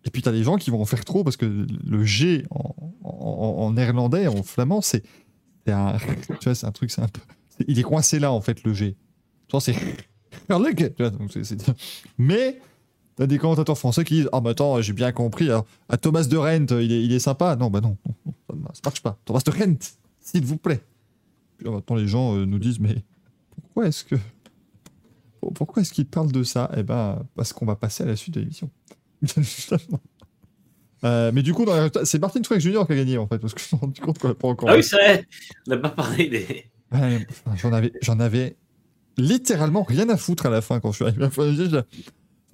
et 0.04 0.10
puis 0.10 0.22
t'as 0.22 0.32
des 0.32 0.42
gens 0.42 0.56
qui 0.56 0.70
vont 0.70 0.80
en 0.80 0.86
faire 0.86 1.04
trop, 1.04 1.24
parce 1.24 1.36
que 1.36 1.44
le 1.44 2.04
G 2.04 2.46
en, 2.50 3.72
néerlandais, 3.72 4.26
en 4.26 4.42
flamand, 4.42 4.80
c'est 4.80 5.02
un, 5.68 5.98
tu 6.40 6.44
vois, 6.44 6.54
c'est 6.54 6.66
un 6.66 6.72
truc, 6.72 6.90
c'est 6.90 7.02
un 7.02 7.08
peu, 7.08 7.20
il 7.68 7.78
est 7.78 7.82
coincé 7.82 8.18
là, 8.18 8.32
en 8.32 8.40
fait, 8.40 8.64
le 8.64 8.72
G. 8.72 8.96
Tu 9.48 9.52
vois, 9.52 9.60
c'est- 9.60 9.76
mais, 12.18 12.58
t'as 13.16 13.26
des 13.26 13.38
commentateurs 13.38 13.76
français 13.78 14.04
qui 14.04 14.14
disent, 14.14 14.28
ah, 14.32 14.40
mais 14.42 14.50
attends, 14.50 14.80
j'ai 14.80 14.92
bien 14.92 15.10
compris, 15.12 15.46
alors, 15.46 15.66
à 15.88 15.96
Thomas 15.96 16.24
de 16.24 16.36
Rent, 16.36 16.66
il 16.78 16.92
est, 16.92 17.02
il 17.04 17.12
est 17.12 17.18
sympa. 17.18 17.56
Non, 17.56 17.70
bah 17.70 17.80
non, 17.80 17.96
non, 18.06 18.34
non, 18.54 18.68
ça, 18.72 18.80
marche 18.84 19.02
pas. 19.02 19.18
Thomas 19.24 19.40
de 19.44 19.50
Rent, 19.50 19.76
s'il 20.20 20.44
vous 20.44 20.56
plaît. 20.58 20.80
Puis 21.58 21.66
là, 21.66 21.72
maintenant, 21.72 21.96
les 21.96 22.06
gens 22.06 22.36
euh, 22.36 22.44
nous 22.44 22.58
disent, 22.58 22.78
mais 22.80 22.96
pourquoi 23.62 23.88
est-ce 23.88 24.04
que, 24.04 24.16
pour- 25.40 25.52
pourquoi 25.54 25.82
est-ce 25.82 25.92
qu'ils 25.92 26.06
parlent 26.06 26.32
de 26.32 26.42
ça? 26.42 26.70
Eh 26.76 26.82
ben, 26.82 27.24
parce 27.34 27.52
qu'on 27.52 27.66
va 27.66 27.76
passer 27.76 28.02
à 28.04 28.06
la 28.06 28.16
suite 28.16 28.34
de 28.34 28.40
l'émission. 28.40 28.70
Euh, 31.04 31.30
mais 31.32 31.42
du 31.42 31.52
coup, 31.52 31.66
c'est 32.04 32.18
Martin 32.18 32.40
Truex 32.40 32.64
Jr. 32.64 32.86
qui 32.86 32.92
a 32.92 32.96
gagné 32.96 33.18
en 33.18 33.26
fait, 33.26 33.38
parce 33.38 33.52
que 33.52 33.60
je 33.60 33.64
me 33.64 33.68
suis 33.68 33.76
rendu 33.76 34.00
compte 34.00 34.18
qu'on 34.18 34.28
n'a 34.28 34.34
pas 34.34 34.48
encore. 34.48 34.70
Ah 34.70 34.76
oui, 34.76 34.82
c'est 34.82 34.96
vrai. 34.96 35.26
On 35.66 35.70
n'a 35.72 35.76
pas 35.76 35.90
parlé 35.90 36.28
des. 36.28 36.64
Ouais, 36.90 37.26
j'en 37.56 37.72
avais, 37.72 37.92
avais 38.18 38.56
littéralement 39.18 39.82
rien 39.82 40.08
à 40.08 40.16
foutre 40.16 40.46
à 40.46 40.50
la 40.50 40.62
fin 40.62 40.80
quand 40.80 40.92
je 40.92 40.96
suis 40.96 41.04
arrivé. 41.04 41.26
Je- 41.30 41.52
je- 41.64 41.64
De 41.66 41.84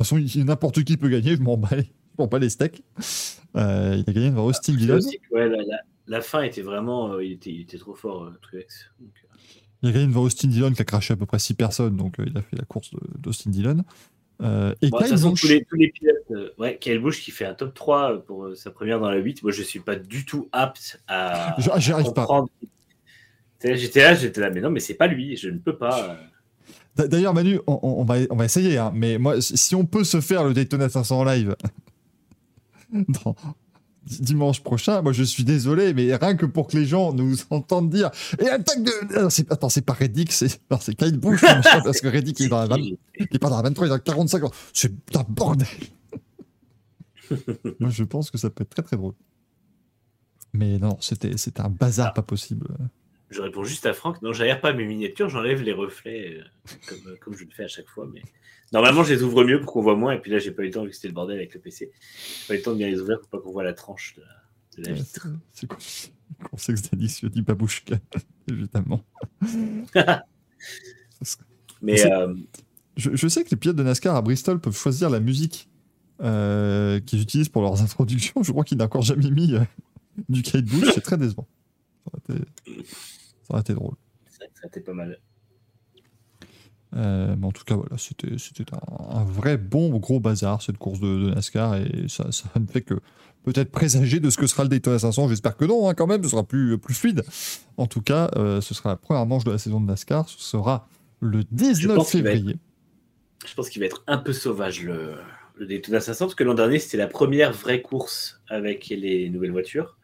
toute 0.05 0.19
façon, 0.19 0.45
n'importe 0.45 0.83
qui 0.85 0.97
peut 0.97 1.09
gagner, 1.09 1.37
je 1.37 1.43
m'en 1.43 1.57
bats, 1.57 1.69
je 2.19 2.24
bats 2.27 2.39
les 2.39 2.51
steaks. 2.51 2.83
Euh, 3.57 3.97
il 3.99 4.09
a 4.09 4.12
gagné 4.12 4.31
devant 4.31 4.45
Austin 4.47 4.74
Dillon. 4.74 4.99
ouais, 5.33 5.49
la, 5.49 5.57
la- 5.59 5.81
la 6.09 6.20
fin 6.20 6.43
était 6.43 6.62
vraiment. 6.62 7.12
euh, 7.12 7.24
il, 7.24 7.33
était, 7.33 7.51
il 7.51 7.61
était 7.62 7.79
trop 7.79 7.95
fort, 7.95 8.24
euh, 8.24 8.39
Truex. 8.43 8.91
Donc, 9.01 9.11
euh, 9.24 9.37
Il 9.83 9.89
a 9.89 9.93
gagné 9.93 10.07
devant 10.07 10.23
Austin 10.23 10.49
Dillon 10.49 10.73
qui 10.73 10.83
a 10.83 10.85
craché 10.85 11.15
à 11.15 11.16
peu 11.16 11.27
près 11.27 11.39
6 11.39 11.55
personnes, 11.55 11.97
donc 11.97 12.16
il 12.19 12.37
a 12.37 12.43
fait 12.43 12.57
la 12.57 12.65
course 12.65 12.91
d'Austin 13.19 13.51
Dillon. 13.51 13.85
Euh, 14.43 14.74
et 14.83 14.89
bon, 14.89 14.99
Kyle 14.99 15.09
façon, 15.09 15.31
Busch- 15.31 15.41
tous 15.43 15.49
les, 15.49 15.65
tous 15.65 15.77
les 15.77 15.89
pilotes. 15.91 16.16
euh, 16.33 16.49
ouais, 16.59 16.77
Kyle 16.81 16.99
Busch 16.99 17.20
qui 17.23 17.31
fait 17.31 17.45
un 17.45 17.55
top 17.55 17.74
3 17.74 18.24
pour 18.24 18.47
euh, 18.47 18.55
sa 18.57 18.70
première 18.73 18.99
dans 18.99 19.11
la 19.11 19.19
8. 19.19 19.43
Moi, 19.45 19.53
je 19.53 19.62
suis 19.62 19.79
pas 19.81 19.95
du 19.95 20.24
tout 20.24 20.49
apte 20.51 21.01
à. 21.07 21.55
Je- 21.61 21.70
ah, 21.73 21.79
j'y 21.79 21.93
à 21.93 21.95
arrive 21.97 22.12
pas. 22.12 22.27
J'étais 23.62 24.01
là, 24.03 24.15
j'étais 24.15 24.41
là, 24.41 24.51
mais 24.51 24.61
non, 24.61 24.70
mais 24.70 24.81
c'est 24.81 24.95
pas 24.95 25.07
lui, 25.07 25.37
je 25.37 25.49
ne 25.49 25.59
peux 25.59 25.77
pas. 25.77 26.19
D'a- 26.97 27.09
D'ailleurs, 27.09 27.35
Manu, 27.35 27.59
on, 27.67 28.05
va, 28.05 28.17
on 28.31 28.37
va 28.37 28.45
essayer, 28.45 28.79
hein, 28.79 28.93
mais 28.95 29.19
moi, 29.19 29.41
si 29.41 29.75
on 29.75 29.85
peut 29.87 30.05
se 30.05 30.21
faire 30.21 30.45
le 30.45 30.53
Daytona 30.55 30.89
500 30.89 31.21
en 31.21 31.25
live 31.25 31.57
dans- 32.93 33.35
dimanche 34.05 34.61
prochain, 34.63 35.01
moi 35.01 35.13
je 35.13 35.23
suis 35.23 35.45
désolé, 35.45 35.95
mais 35.95 36.15
rien 36.17 36.35
que 36.37 36.45
pour 36.45 36.67
que 36.67 36.77
les 36.77 36.85
gens 36.87 37.13
nous 37.13 37.37
entendent 37.51 37.89
dire 37.89 38.11
et 38.41 38.49
attaque 38.49 38.83
de. 38.83 38.91
C'est- 39.31 39.51
Attends, 39.51 39.69
c'est 39.69 39.83
pas 39.83 39.93
Reddick, 39.93 40.33
c'est 40.33 40.61
Kyle 40.97 41.21
machin, 41.23 41.61
parce 41.85 42.01
que 42.01 42.09
Reddick 42.09 42.39
il 42.41 42.47
est 42.47 42.49
dans 42.49 42.59
la 42.59 42.67
20 42.67 42.77
il 42.79 42.97
est 43.31 43.39
pas 43.39 43.49
dans 43.49 43.57
la 43.57 43.63
23, 43.63 43.87
il 43.87 43.89
est 43.89 43.91
dans 43.91 43.95
la 43.95 44.01
45 44.01 44.45
ans. 44.45 44.51
C'est 44.73 44.93
un 45.17 45.25
bordel. 45.29 45.67
moi 47.81 47.91
je 47.91 48.05
pense 48.05 48.31
que 48.31 48.39
ça 48.39 48.51
peut 48.51 48.63
être 48.63 48.71
très 48.71 48.83
très 48.83 48.97
drôle. 48.97 49.15
Mais 50.53 50.79
non, 50.79 50.99
c'était 51.01 51.37
c'était 51.39 51.63
un 51.63 51.71
bazar 51.71 52.13
pas 52.13 52.23
possible. 52.23 52.67
Je 53.33 53.41
réponds 53.43 53.65
juste 53.65 53.87
à 53.87 53.93
Franck. 53.93 54.23
Non, 54.23 54.33
j'aère 54.33 54.61
pas 54.61 54.73
mes 54.73 54.85
miniatures, 54.85 55.29
j'enlève 55.29 55.63
les 55.63 55.73
reflets 55.73 56.37
euh, 56.39 56.43
comme, 56.89 56.99
euh, 57.09 57.17
comme 57.21 57.35
je 57.37 57.45
le 57.45 57.51
fais 57.51 57.65
à 57.65 57.69
chaque 57.69 57.89
fois. 57.89 58.09
Mais 58.13 58.23
normalement, 58.73 59.03
je 59.03 59.15
les 59.15 59.23
ouvre 59.23 59.43
mieux 59.45 59.61
pour 59.61 59.73
qu'on 59.73 59.83
voit 59.83 59.97
moins. 59.97 60.13
Et 60.13 60.19
puis 60.21 60.31
là, 60.31 60.39
j'ai 60.39 60.51
pas 60.53 60.63
eu 60.63 60.67
le 60.67 60.73
temps 60.73 60.85
vu 60.85 60.91
que 60.91 60.95
c'était 60.95 61.09
le 61.09 61.15
bordel 61.15 61.39
avec 61.39 61.53
le 61.55 61.61
PC. 61.61 61.91
J'ai 61.93 62.47
pas 62.49 62.55
eu 62.55 62.57
le 62.59 62.63
temps 62.63 62.73
de 62.73 62.77
bien 62.79 62.89
les 62.89 63.01
ouvrir 63.01 63.19
pour 63.21 63.29
pas 63.29 63.39
qu'on 63.41 63.51
voit 63.53 63.65
la 63.65 63.73
tranche 63.75 64.15
de 64.17 64.21
la, 64.23 64.29
de 64.79 64.83
la 64.89 64.93
Ouais, 64.93 64.99
vitre. 65.03 65.27
C'est 65.53 65.67
quoi 65.67 65.79
Conseil 66.51 66.75
délicieux, 66.93 67.29
dit 67.29 67.43
Babouchka, 67.43 67.97
évidemment. 68.49 69.05
Mais 71.83 71.97
C'est- 71.97 72.13
euh, 72.13 72.35
Je, 72.97 73.11
je 73.15 73.29
sais 73.29 73.45
que 73.45 73.51
les 73.51 73.57
pilotes 73.57 73.77
de 73.77 73.83
NASCAR 73.83 74.15
à 74.17 74.23
Bristol 74.23 74.61
peuvent 74.61 74.77
choisir 74.77 75.09
la 75.11 75.21
musique 75.21 75.69
euh, 76.21 77.01
qu'ils 77.01 77.21
utilisent 77.23 77.49
pour 77.49 77.63
leurs 77.63 77.81
introductions. 77.83 78.43
Je 78.43 78.53
crois 78.53 78.65
qu'il 78.65 78.79
n'a 78.79 78.85
encore 78.85 79.03
jamais 79.03 79.31
mis 79.31 79.55
du 80.29 80.43
Kate 80.43 80.65
Bush. 80.65 80.91
C'est 80.95 81.01
très 81.01 81.17
décevant. 81.17 81.47
Ça 83.43 83.55
aurait 83.55 83.60
été, 83.60 83.74
drôle. 83.74 83.94
ça 84.28 84.44
a 84.64 84.66
été 84.66 84.81
pas 84.81 84.93
mal. 84.94 85.19
Euh, 86.94 87.35
mais 87.39 87.47
en 87.47 87.52
tout 87.52 87.64
cas, 87.64 87.74
voilà, 87.74 87.97
c'était 87.97 88.36
c'était 88.36 88.64
un, 88.74 89.16
un 89.20 89.24
vrai 89.24 89.56
bon 89.56 89.89
gros 89.98 90.20
bazar 90.20 90.60
cette 90.60 90.77
course 90.77 91.01
de, 91.01 91.06
de 91.24 91.31
NASCAR 91.35 91.77
et 91.77 92.05
ça, 92.09 92.31
ça 92.32 92.51
ne 92.60 92.66
fait 92.66 92.82
que 92.82 92.94
peut-être 93.44 93.70
présager 93.70 94.20
de 94.20 94.28
ce 94.28 94.36
que 94.36 94.47
sera 94.47 94.62
le 94.62 94.69
Daytona 94.69 94.98
500. 94.98 95.28
J'espère 95.28 95.56
que 95.56 95.64
non, 95.64 95.89
hein, 95.89 95.94
quand 95.94 96.06
même, 96.06 96.23
ce 96.23 96.28
sera 96.28 96.44
plus, 96.44 96.77
plus 96.78 96.94
fluide. 96.94 97.24
En 97.78 97.86
tout 97.86 98.02
cas, 98.02 98.31
euh, 98.36 98.60
ce 98.60 98.74
sera 98.74 98.90
la 98.90 98.97
première 98.97 99.24
manche 99.24 99.44
de 99.44 99.51
la 99.51 99.59
saison 99.59 99.81
de 99.81 99.86
NASCAR. 99.86 100.28
Ce 100.28 100.39
sera 100.39 100.86
le 101.20 101.44
19 101.44 101.97
pense 101.97 102.10
qu'il 102.10 102.23
va 102.23 102.31
être- 102.31 102.36
février. 102.36 102.59
Je 103.47 103.55
pense 103.55 103.70
qu'il 103.70 103.81
va 103.81 103.86
être 103.86 104.05
un 104.06 104.19
peu 104.19 104.32
sauvage 104.35 104.85
le, 104.85 105.14
le 105.56 105.66
Daytona 105.66 106.01
500 106.01 106.27
parce 106.27 106.35
que 106.35 106.44
l'an 106.44 106.55
dernier 106.55 106.78
c'était 106.78 106.98
la 106.98 107.09
première 107.09 107.52
vraie 107.52 107.81
course 107.82 108.40
avec 108.48 108.89
les 108.89 109.31
nouvelles 109.31 109.51
voitures, 109.51 109.97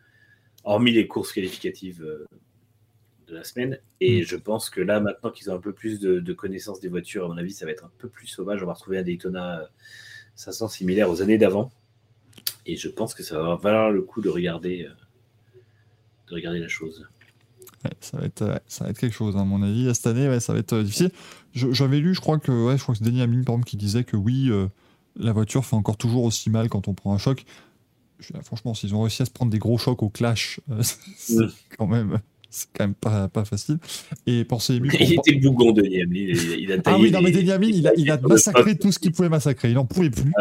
hormis 0.64 0.90
les 0.92 1.06
courses 1.06 1.32
qualificatives 1.32 2.02
euh, 2.02 2.26
de 3.28 3.34
la 3.34 3.44
semaine. 3.44 3.78
Et 4.00 4.20
Mm. 4.20 4.24
je 4.24 4.36
pense 4.36 4.70
que 4.70 4.80
là 4.80 5.00
maintenant 5.00 5.30
qu'ils 5.30 5.50
ont 5.50 5.54
un 5.54 5.60
peu 5.60 5.72
plus 5.72 6.00
de, 6.00 6.20
de 6.20 6.32
connaissances 6.32 6.80
des 6.80 6.88
voitures, 6.88 7.24
à 7.26 7.28
mon 7.28 7.36
avis 7.38 7.52
ça 7.52 7.64
va 7.66 7.72
être 7.72 7.84
un 7.84 7.90
peu 7.98 8.08
plus 8.08 8.26
sauvage. 8.26 8.62
On 8.62 8.66
va 8.66 8.72
retrouver 8.74 8.98
un 8.98 9.02
Daytona 9.02 9.60
euh, 9.60 9.64
500 10.36 10.68
similaire 10.68 11.10
aux 11.10 11.22
années 11.22 11.38
d'avant. 11.38 11.70
Et 12.66 12.76
je 12.76 12.88
pense 12.88 13.14
que 13.14 13.22
ça 13.22 13.40
va 13.40 13.56
valoir 13.56 13.90
le 13.90 14.02
coup 14.02 14.20
de 14.20 14.28
regarder, 14.28 14.86
euh, 14.88 14.92
de 16.28 16.34
regarder 16.34 16.58
la 16.60 16.68
chose. 16.68 17.06
Ouais, 17.84 17.90
ça, 18.00 18.18
va 18.18 18.24
être, 18.26 18.60
ça 18.66 18.84
va 18.84 18.90
être 18.90 18.98
quelque 18.98 19.14
chose, 19.14 19.36
hein, 19.36 19.42
à 19.42 19.44
mon 19.44 19.62
avis. 19.62 19.94
Cette 19.94 20.06
année, 20.08 20.28
ouais, 20.28 20.40
ça 20.40 20.52
va 20.52 20.58
être 20.58 20.72
euh, 20.74 20.82
difficile. 20.82 21.10
J'avais 21.54 21.98
lu, 22.00 22.14
je 22.14 22.20
crois 22.20 22.38
que, 22.38 22.50
ouais, 22.66 22.76
je 22.76 22.82
crois 22.82 22.94
que 22.94 22.98
c'est 22.98 23.04
Denis 23.04 23.22
Hamlin, 23.22 23.42
par 23.44 23.54
exemple, 23.54 23.68
qui 23.70 23.76
disait 23.76 24.04
que 24.04 24.16
oui, 24.16 24.48
euh, 24.50 24.66
la 25.16 25.32
voiture 25.32 25.64
fait 25.64 25.76
encore 25.76 25.96
toujours 25.96 26.24
aussi 26.24 26.50
mal 26.50 26.68
quand 26.68 26.88
on 26.88 26.94
prend 26.94 27.14
un 27.14 27.18
choc. 27.18 27.44
Je- 28.18 28.32
franchement, 28.42 28.74
s'ils 28.74 28.94
ont 28.94 29.02
réussi 29.02 29.22
à 29.22 29.24
se 29.26 29.30
prendre 29.30 29.50
des 29.52 29.58
gros 29.60 29.78
chocs 29.78 30.02
au 30.02 30.08
clash, 30.10 30.60
euh, 30.70 30.82
c'est 31.16 31.36
Mm. 31.46 31.50
quand 31.78 31.86
même, 31.86 32.18
c'est 32.50 32.68
quand 32.74 32.84
même 32.84 32.94
pas, 32.94 33.28
pas 33.28 33.44
facile. 33.44 33.78
Et 34.26 34.44
pensez 34.44 34.80
mieux. 34.80 34.90
Il 35.00 35.14
était 35.14 35.34
bougon 35.34 35.72
de 35.72 35.82
Niamey, 35.82 36.20
il, 36.20 36.60
il 36.60 36.72
a 36.72 36.76
Ah 36.84 36.98
oui, 36.98 37.10
non, 37.10 37.20
mais 37.20 37.30
Hamlin, 37.50 37.68
il 37.72 37.86
a, 37.86 37.92
il 37.96 38.10
a 38.10 38.18
massacré 38.18 38.76
tout 38.76 38.92
ce 38.92 38.98
qu'il 38.98 39.12
pouvait 39.12 39.28
massacrer. 39.28 39.70
Il 39.70 39.78
en 39.78 39.84
pouvait 39.84 40.10
plus. 40.10 40.32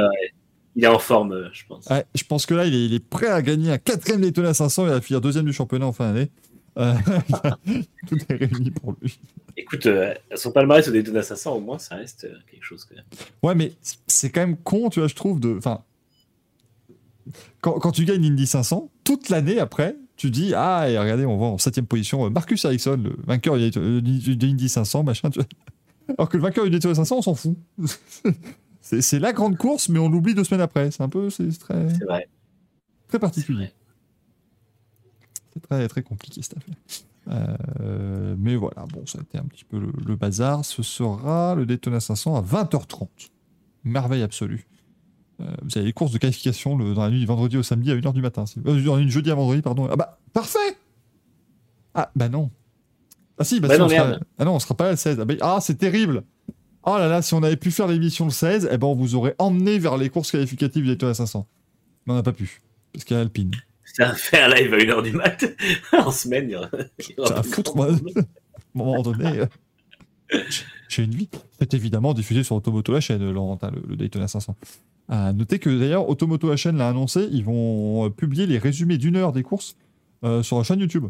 Il 0.75 0.84
est 0.84 0.88
en 0.88 0.99
forme, 0.99 1.34
euh, 1.34 1.49
je 1.53 1.63
pense. 1.67 1.88
Ouais, 1.88 2.05
je 2.13 2.23
pense 2.23 2.45
que 2.45 2.53
là, 2.53 2.65
il 2.65 2.75
est, 2.75 2.85
il 2.85 2.93
est 2.93 3.03
prêt 3.03 3.27
à 3.27 3.41
gagner 3.41 3.71
un 3.71 3.79
quatrième 3.79 4.21
Daytona 4.21 4.53
500 4.53 4.88
et 4.88 4.91
à 4.91 5.01
finir 5.01 5.21
deuxième 5.21 5.45
du 5.45 5.53
championnat 5.53 5.88
en 5.88 5.91
fin 5.91 6.13
d'année. 6.13 6.29
Euh, 6.77 6.93
tout 8.07 8.17
est 8.29 8.35
réuni 8.35 8.71
pour 8.71 8.95
lui. 9.01 9.19
Écoute, 9.55 9.88
euh, 9.88 10.13
son 10.35 10.51
palmarès 10.51 10.88
au 10.88 10.91
Daytona 10.91 11.23
500, 11.23 11.55
au 11.55 11.59
moins, 11.59 11.79
ça 11.79 11.95
reste 11.95 12.25
euh, 12.25 12.35
quelque 12.49 12.63
chose 12.63 12.85
quand 12.85 12.95
même. 12.95 13.05
Ouais, 13.41 13.55
mais 13.55 13.73
c'est 14.05 14.29
quand 14.29 14.41
même 14.41 14.57
con, 14.57 14.89
tu 14.89 14.99
vois, 14.99 15.07
je 15.07 15.15
trouve, 15.15 15.39
de. 15.39 15.55
Enfin. 15.57 15.84
Quand, 17.59 17.73
quand 17.73 17.91
tu 17.91 18.05
gagnes 18.05 18.21
l'Indy 18.21 18.45
500, 18.45 18.89
toute 19.03 19.29
l'année 19.29 19.59
après, 19.59 19.97
tu 20.18 20.30
dis 20.31 20.53
Ah, 20.56 20.89
et 20.89 20.98
regardez, 20.99 21.26
on 21.26 21.38
voit 21.38 21.48
en 21.48 21.57
7 21.57 21.81
position 21.84 22.26
euh, 22.26 22.30
Marcus 22.30 22.64
Ericsson, 22.65 22.99
le 23.03 23.15
vainqueur 23.26 23.56
du- 23.57 24.35
l'Indy 24.35 24.68
500, 24.69 25.03
machin. 25.03 25.30
tu 25.30 25.39
vois. 25.39 25.48
Alors 26.18 26.30
que 26.30 26.38
le 26.38 26.44
vainqueur 26.44 26.64
du 26.65 26.72
Daytona 26.72 26.95
500, 26.95 27.18
on 27.18 27.22
s'en 27.22 27.35
fout. 27.35 27.57
c'est 28.81 29.02
c'est 29.02 29.19
la 29.19 29.34
grande 29.34 29.57
course, 29.57 29.89
mais 29.89 29.99
on 29.99 30.10
l'oublie 30.10 30.34
deux 30.35 30.44
semaines 30.44 30.61
après. 30.61 30.91
C'est 30.91 31.03
un 31.03 31.10
peu. 31.10 31.30
C'est 31.30 31.49
très, 31.60 31.89
C'est 31.89 32.03
vrai. 32.06 32.27
très 33.07 33.19
particulier. 33.19 33.69
C'est 35.53 35.61
très, 35.61 35.88
très 35.88 36.02
compliqué 36.03 36.41
cette 36.41 36.57
affaire. 36.57 36.76
Euh, 37.30 38.35
mais 38.39 38.56
voilà, 38.56 38.85
bon, 38.85 39.06
ça 39.06 39.19
a 39.19 39.22
été 39.22 39.38
un 39.38 39.44
petit 39.44 39.65
peu 39.65 39.80
le, 39.80 39.91
le 40.06 40.15
bazar. 40.15 40.64
Ce 40.64 40.81
sera 40.84 41.56
le 41.56 41.65
Daytona 41.65 41.99
500 41.99 42.35
à 42.38 42.41
20h30. 42.41 43.07
Merveille 43.84 44.23
absolue. 44.23 44.65
Euh, 45.39 45.45
vous 45.64 45.77
avez 45.77 45.85
les 45.85 45.93
courses 45.93 46.11
de 46.11 46.18
qualification 46.18 46.77
le- 46.77 46.93
dans 46.93 47.03
la 47.03 47.09
nuit 47.11 47.19
du 47.19 47.26
vendredi 47.26 47.57
au 47.57 47.64
samedi 47.64 47.91
à 47.91 47.95
1h 47.95 48.14
du 48.14 48.22
matin. 48.22 48.45
Euh, 48.65 48.81
dans 48.84 48.97
du 48.97 49.11
jeudi 49.11 49.30
à 49.31 49.35
vendredi, 49.35 49.61
pardon. 49.61 49.88
Ah 49.91 49.95
bah, 49.95 50.18
parfait 50.34 50.57
Ah 51.93 52.11
bah 52.15 52.27
non. 52.30 52.49
Ah 53.38 53.43
si, 53.43 53.59
bah, 53.59 53.68
Bah 53.68 53.76
si, 53.76 53.80
non, 53.80 53.85
on 53.85 53.89
sera... 53.89 54.19
Ah 54.39 54.45
non, 54.45 54.55
on 54.55 54.59
sera 54.59 54.76
pas 54.76 54.85
là 54.85 54.91
le 54.91 54.97
16. 54.97 55.19
Ah, 55.19 55.26
bah, 55.26 55.34
ah, 55.41 55.59
c'est 55.61 55.76
terrible 55.76 56.23
Oh 56.84 56.97
là 56.97 57.07
là, 57.07 57.22
si 57.22 57.34
on 57.34 57.43
avait 57.43 57.57
pu 57.57 57.69
faire 57.69 57.88
l'émission 57.88 58.26
le 58.26 58.31
16, 58.31 58.69
eh 58.72 58.77
ben 58.77 58.88
on 58.88 58.95
vous 58.95 59.14
aurait 59.15 59.35
emmené 59.39 59.77
vers 59.77 59.97
les 59.97 60.09
courses 60.09 60.31
qualificatives 60.31 60.84
du 60.84 60.89
Daytona 60.89 61.14
500. 61.14 61.45
Mais 62.05 62.14
on 62.14 62.15
n'a 62.15 62.23
pas 62.23 62.31
pu. 62.34 62.61
Parce 62.93 63.03
qu'il 63.03 63.15
y 63.15 63.19
a 63.19 63.22
Alpine. 63.22 63.51
Ça 63.84 64.14
fait 64.15 64.41
un 64.41 64.47
live 64.55 64.73
à 64.73 64.77
1h 64.77 65.03
du 65.03 65.11
mat 65.11 65.45
en 65.93 66.11
semaine. 66.11 66.45
Il 66.49 66.51
y 66.53 67.19
aura, 67.19 67.27
Ça 67.27 67.43
foutre, 67.43 67.76
moi. 67.76 67.88
À 67.88 67.91
un 67.91 68.23
moment 68.73 69.01
donné, 69.01 69.39
euh, 69.39 69.45
j'ai- 70.89 71.03
une 71.03 71.14
vie. 71.15 71.30
C'est 71.59 71.73
évidemment 71.73 72.14
diffusé 72.14 72.43
sur 72.43 72.55
Automoto 72.55 72.91
la 72.93 73.01
chaîne, 73.01 73.30
Laurent, 73.31 73.57
hein, 73.61 73.72
le, 73.73 73.81
le 73.88 73.95
Daytona 73.97 74.27
500. 74.27 74.55
À 75.09 75.31
noter 75.34 75.59
que 75.59 75.69
d'ailleurs, 75.69 76.09
Automoto 76.09 76.49
la 76.49 76.57
chaîne 76.57 76.77
l'a 76.77 76.89
annoncé, 76.89 77.27
ils 77.31 77.43
vont 77.45 78.05
euh, 78.05 78.09
publier 78.09 78.45
les 78.45 78.57
résumés 78.57 78.97
d'une 78.97 79.15
heure 79.15 79.31
des 79.31 79.43
courses 79.43 79.77
euh, 80.23 80.43
sur 80.43 80.57
la 80.57 80.63
chaîne 80.63 80.79
YouTube. 80.81 81.05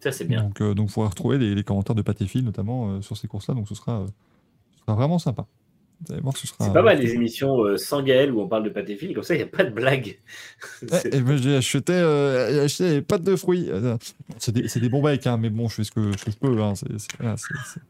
Ça, 0.00 0.12
c'est 0.12 0.24
bien. 0.26 0.42
Donc, 0.42 0.60
euh, 0.60 0.74
donc, 0.74 0.88
vous 0.88 0.94
pourrez 0.94 1.08
retrouver 1.08 1.38
les, 1.38 1.54
les 1.54 1.64
commentaires 1.64 1.94
de 1.96 2.02
Pat 2.02 2.20
et 2.20 2.26
Phil, 2.26 2.44
notamment 2.44 2.90
euh, 2.90 3.00
sur 3.02 3.16
ces 3.16 3.28
courses-là. 3.28 3.54
Donc, 3.54 3.66
ce 3.66 3.74
sera, 3.74 4.00
euh, 4.02 4.06
ce 4.74 4.80
sera 4.82 4.94
vraiment 4.94 5.18
sympa. 5.18 5.46
Vous 6.06 6.12
allez 6.12 6.20
voir, 6.20 6.36
ce 6.36 6.46
sera. 6.46 6.66
C'est 6.66 6.72
pas 6.74 6.82
mal 6.82 7.00
les 7.00 7.14
émissions 7.14 7.64
euh, 7.64 7.78
sans 7.78 8.02
Gaël 8.02 8.30
où 8.30 8.42
on 8.42 8.46
parle 8.48 8.64
de 8.64 8.68
pâté 8.68 8.94
fil, 8.96 9.14
comme 9.14 9.22
ça 9.22 9.34
il 9.34 9.38
n'y 9.38 9.44
a 9.44 9.46
pas 9.46 9.64
de 9.64 9.70
blague. 9.70 10.18
Et 11.12 11.20
moi, 11.22 11.36
j'ai 11.38 11.56
acheté, 11.56 11.94
euh, 11.94 12.66
acheté 12.66 12.90
des 12.90 13.00
pâtes 13.02 13.22
de 13.22 13.34
fruits. 13.36 13.70
C'est 14.38 14.52
des, 14.52 14.68
c'est 14.68 14.80
des 14.80 14.90
bons 14.90 15.00
becs, 15.02 15.26
hein, 15.26 15.38
mais 15.38 15.48
bon, 15.48 15.68
je 15.70 15.76
fais 15.76 15.84
ce 15.84 15.90
que, 15.90 16.14
ce 16.18 16.22
que 16.26 16.30
je 16.30 16.36
peux. 16.36 16.60
Hein, 16.62 16.74
c'est, 16.74 16.98
c'est- 16.98 17.16
voilà, 17.18 17.38
c'est- 17.38 17.46
c'est- 17.72 17.80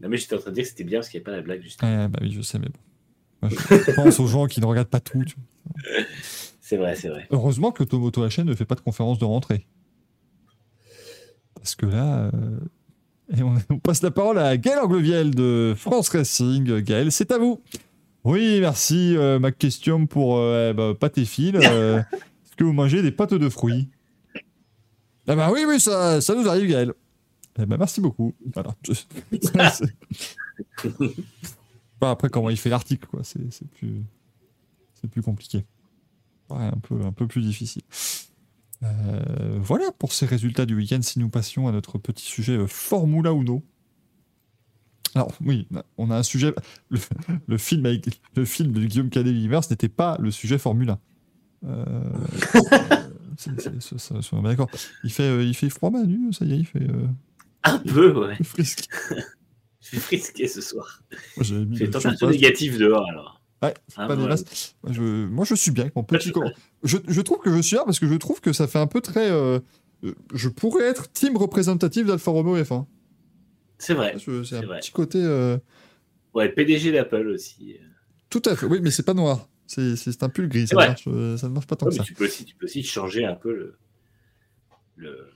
Non, 0.00 0.08
mais 0.08 0.16
j'étais 0.16 0.34
en 0.36 0.38
train 0.38 0.50
de 0.50 0.54
dire 0.54 0.64
que 0.64 0.70
c'était 0.70 0.84
bien 0.84 1.00
parce 1.00 1.10
qu'il 1.10 1.20
n'y 1.20 1.24
avait 1.26 1.32
pas 1.32 1.36
la 1.36 1.42
blague, 1.42 1.60
justement. 1.62 1.90
Ouais, 1.90 2.08
bah 2.08 2.18
oui, 2.22 2.32
je 2.32 2.40
sais, 2.40 2.58
mais 2.58 2.68
bon. 2.70 2.78
Je 3.42 3.92
pense 3.92 4.20
aux 4.20 4.26
gens 4.26 4.46
qui 4.46 4.60
ne 4.60 4.66
regardent 4.66 4.88
pas 4.88 5.00
tout. 5.00 5.24
C'est 6.60 6.76
vrai, 6.76 6.94
c'est 6.94 7.08
vrai. 7.08 7.26
Heureusement 7.30 7.72
que 7.72 7.82
Tomoto 7.84 8.26
HN 8.26 8.44
ne 8.44 8.54
fait 8.54 8.64
pas 8.64 8.74
de 8.74 8.80
conférence 8.80 9.18
de 9.18 9.24
rentrée. 9.24 9.66
Parce 11.54 11.74
que 11.74 11.86
là. 11.86 12.30
euh, 12.34 12.58
Et 13.36 13.42
on, 13.42 13.54
on 13.70 13.78
passe 13.78 14.02
la 14.02 14.10
parole 14.10 14.38
à 14.38 14.56
Gaël 14.56 14.78
Angleviel 14.78 15.34
de 15.34 15.74
France 15.76 16.08
Racing. 16.10 16.80
Gaël, 16.80 17.10
c'est 17.12 17.30
à 17.32 17.38
vous. 17.38 17.60
Oui, 18.24 18.58
merci. 18.60 19.16
euh, 19.16 19.38
ma 19.38 19.50
question 19.52 20.06
pour 20.06 20.36
euh, 20.38 20.72
bah, 20.72 20.92
pâte 20.98 21.18
et 21.18 21.24
fil. 21.24 21.56
euh, 21.56 21.98
Est-ce 22.12 22.56
que 22.56 22.64
vous 22.64 22.72
mangez 22.74 23.02
des 23.02 23.10
pâtes 23.12 23.34
de 23.34 23.48
fruits? 23.48 23.88
Ah 25.26 25.36
bah 25.36 25.50
oui, 25.52 25.64
oui, 25.66 25.80
ça, 25.80 26.20
ça 26.20 26.34
nous 26.34 26.48
arrive, 26.48 26.68
Gaël. 26.68 26.92
Eh 27.58 27.66
ben, 27.66 27.76
merci 27.78 28.00
beaucoup. 28.00 28.34
Voilà. 28.54 28.74
Pas 32.00 32.10
après 32.10 32.28
comment 32.28 32.50
il 32.50 32.56
fait 32.56 32.70
l'article, 32.70 33.06
quoi. 33.06 33.20
C'est 33.22 33.52
c'est 33.52 33.68
plus, 33.68 34.02
c'est 34.94 35.08
plus 35.08 35.22
compliqué. 35.22 35.64
Ouais, 36.48 36.64
un 36.64 36.78
peu, 36.82 37.00
un 37.04 37.12
peu 37.12 37.26
plus 37.28 37.42
difficile. 37.42 37.82
Euh, 38.82 39.58
voilà 39.60 39.92
pour 39.92 40.12
ces 40.12 40.26
résultats 40.26 40.66
du 40.66 40.74
week-end. 40.74 41.00
Si 41.02 41.18
nous 41.18 41.28
passions 41.28 41.68
à 41.68 41.72
notre 41.72 41.98
petit 41.98 42.24
sujet 42.24 42.56
euh, 42.56 42.66
Formula 42.66 43.30
Uno. 43.30 43.62
Alors 45.14 45.32
oui, 45.44 45.68
on 45.98 46.10
a 46.10 46.16
un 46.16 46.22
sujet. 46.22 46.54
Le, 46.88 46.98
le 47.46 47.58
film 47.58 47.86
avec 47.86 48.20
le 48.34 48.44
film 48.44 48.72
de 48.72 48.84
Guillaume 48.84 49.10
Canet-Vimers 49.10 49.68
n'était 49.70 49.88
pas 49.88 50.16
le 50.18 50.30
sujet 50.30 50.58
Formula. 50.58 50.98
Euh, 51.66 52.02
d'accord. 54.42 54.68
Il 55.04 55.12
fait, 55.12 55.22
euh, 55.24 55.42
il 55.42 55.54
fait 55.54 55.70
froid 55.70 55.90
Manu, 55.90 56.32
ça 56.32 56.44
y 56.44 56.52
est, 56.52 56.58
il 56.58 56.66
fait 56.66 56.82
euh, 56.82 57.06
Un 57.64 57.78
peu, 57.78 58.26
ouais. 58.26 58.36
frisque. 58.42 58.88
Je 59.80 59.86
suis 59.88 59.98
frisqué 59.98 60.46
ce 60.48 60.60
soir. 60.60 61.02
J'ai 61.40 61.64
température 61.90 62.10
surface. 62.18 62.30
négative 62.30 62.78
dehors 62.78 63.08
alors. 63.10 63.40
Ouais, 63.62 63.74
Ah, 63.96 64.06
pas 64.06 64.14
voilà. 64.14 64.36
je, 64.88 65.26
moi, 65.26 65.44
je 65.44 65.54
suis 65.54 65.70
bien 65.70 65.84
avec 65.84 65.96
mon 65.96 66.02
petit. 66.04 66.32
co- 66.32 66.44
je, 66.82 66.96
je 67.06 67.20
trouve 67.20 67.38
que 67.40 67.54
je 67.54 67.60
suis 67.60 67.76
bien 67.76 67.84
parce 67.84 67.98
que 67.98 68.06
je 68.08 68.14
trouve 68.14 68.40
que 68.40 68.52
ça 68.52 68.66
fait 68.66 68.78
un 68.78 68.86
peu 68.86 69.00
très. 69.00 69.30
euh, 69.30 69.58
je 70.34 70.48
pourrais 70.48 70.84
être 70.84 71.10
team 71.12 71.36
représentatif 71.36 72.06
d'Alfa 72.06 72.30
Romeo 72.30 72.56
F1. 72.58 72.86
C'est 73.78 73.94
vrai. 73.94 74.16
C'est 74.44 74.56
un 74.56 74.62
vrai. 74.62 74.80
petit 74.80 74.92
côté. 74.92 75.18
euh, 75.22 75.58
Ouais, 76.34 76.48
PDG 76.48 76.92
d'Apple 76.92 77.26
aussi. 77.28 77.76
Tout 78.30 78.42
à 78.46 78.54
fait. 78.56 78.66
Oui, 78.66 78.80
mais 78.82 78.90
c'est 78.90 79.02
pas 79.02 79.14
noir. 79.14 79.48
C'est 79.66 80.22
un 80.22 80.28
pull 80.28 80.48
gris. 80.48 80.66
Ça, 80.68 80.76
marche, 80.76 81.04
euh, 81.06 81.36
ça 81.36 81.48
ne 81.48 81.52
marche 81.54 81.66
pas 81.66 81.76
tant 81.76 81.86
Ouais, 81.86 81.92
que 81.92 81.96
mais 81.96 82.02
ça. 82.02 82.04
tu, 82.04 82.14
peux 82.14 82.24
aussi, 82.26 82.44
tu 82.44 82.54
peux 82.54 82.66
aussi 82.66 82.82
changer 82.82 83.24
un 83.24 83.34
peu 83.34 83.52
le, 84.96 85.28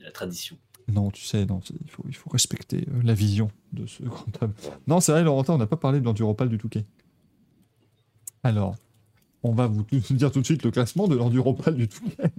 la 0.00 0.10
tradition. 0.12 0.56
Non, 0.88 1.10
tu 1.10 1.24
sais, 1.24 1.44
non, 1.46 1.60
il 1.82 1.90
faut, 1.90 2.04
il 2.08 2.14
faut 2.14 2.30
respecter 2.30 2.86
euh, 2.88 3.00
la 3.02 3.14
vision 3.14 3.50
de 3.72 3.86
ce 3.86 4.02
grand 4.04 4.42
homme. 4.42 4.52
Non, 4.86 5.00
c'est 5.00 5.12
vrai, 5.12 5.24
Laurentin, 5.24 5.54
on 5.54 5.58
n'a 5.58 5.66
pas 5.66 5.76
parlé 5.76 6.00
de 6.00 6.04
l'enduropal 6.04 6.48
du 6.48 6.58
Touquet. 6.58 6.84
Alors, 8.42 8.76
on 9.42 9.52
va 9.52 9.66
vous 9.66 9.84
dire 10.10 10.30
tout 10.30 10.40
de 10.40 10.46
suite 10.46 10.62
le 10.62 10.70
classement 10.70 11.08
de 11.08 11.16
l'enduropal 11.16 11.74
du 11.74 11.88
Touquet. 11.88 12.30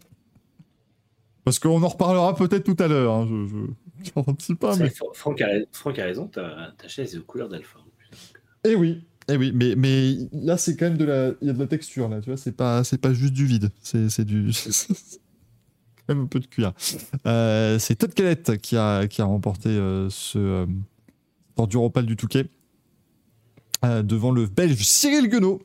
Parce 1.43 1.59
qu'on 1.59 1.81
en 1.81 1.87
reparlera 1.87 2.35
peut-être 2.35 2.63
tout 2.63 2.81
à 2.81 2.87
l'heure. 2.87 3.13
hein, 3.13 3.27
je, 3.27 4.53
pas, 4.53 4.75
mais. 4.75 4.91
Franck, 5.13 5.41
a, 5.41 5.47
Franck 5.71 5.99
a 5.99 6.03
raison, 6.03 6.27
ta, 6.27 6.73
ta 6.77 6.87
chaise 6.87 7.15
est 7.15 7.17
aux 7.17 7.23
couleurs 7.23 7.49
d'alpha. 7.49 7.79
Eh 8.63 8.75
oui, 8.75 9.05
eh 9.29 9.37
oui, 9.37 9.51
mais, 9.53 9.75
mais 9.75 10.15
là 10.31 10.57
c'est 10.57 10.75
quand 10.75 10.85
même 10.85 10.97
de 10.97 11.05
la, 11.05 11.31
il 11.41 11.47
y 11.47 11.49
a 11.49 11.53
de 11.53 11.59
la 11.59 11.67
texture 11.67 12.09
là, 12.09 12.21
tu 12.21 12.29
vois, 12.29 12.37
c'est 12.37 12.51
pas, 12.51 12.83
c'est 12.83 12.97
pas 12.97 13.13
juste 13.13 13.33
du 13.33 13.45
vide, 13.45 13.71
c'est, 13.81 14.09
c'est 14.09 14.25
du, 14.25 14.51
même 16.07 16.21
un 16.21 16.25
peu 16.25 16.39
de 16.39 16.47
cuir. 16.47 16.73
Euh, 17.25 17.79
c'est 17.79 17.95
Todd 17.95 18.13
Kellett 18.13 18.57
qui 18.57 18.75
a, 18.75 19.07
remporté 19.19 19.69
euh, 19.69 20.09
ce 20.09 20.37
euh, 20.37 20.65
Enduropal 21.57 22.05
du 22.05 22.15
Touquet 22.15 22.49
euh, 23.83 24.03
devant 24.03 24.31
le 24.31 24.45
Belge 24.45 24.83
Cyril 24.83 25.27
Guenot 25.27 25.61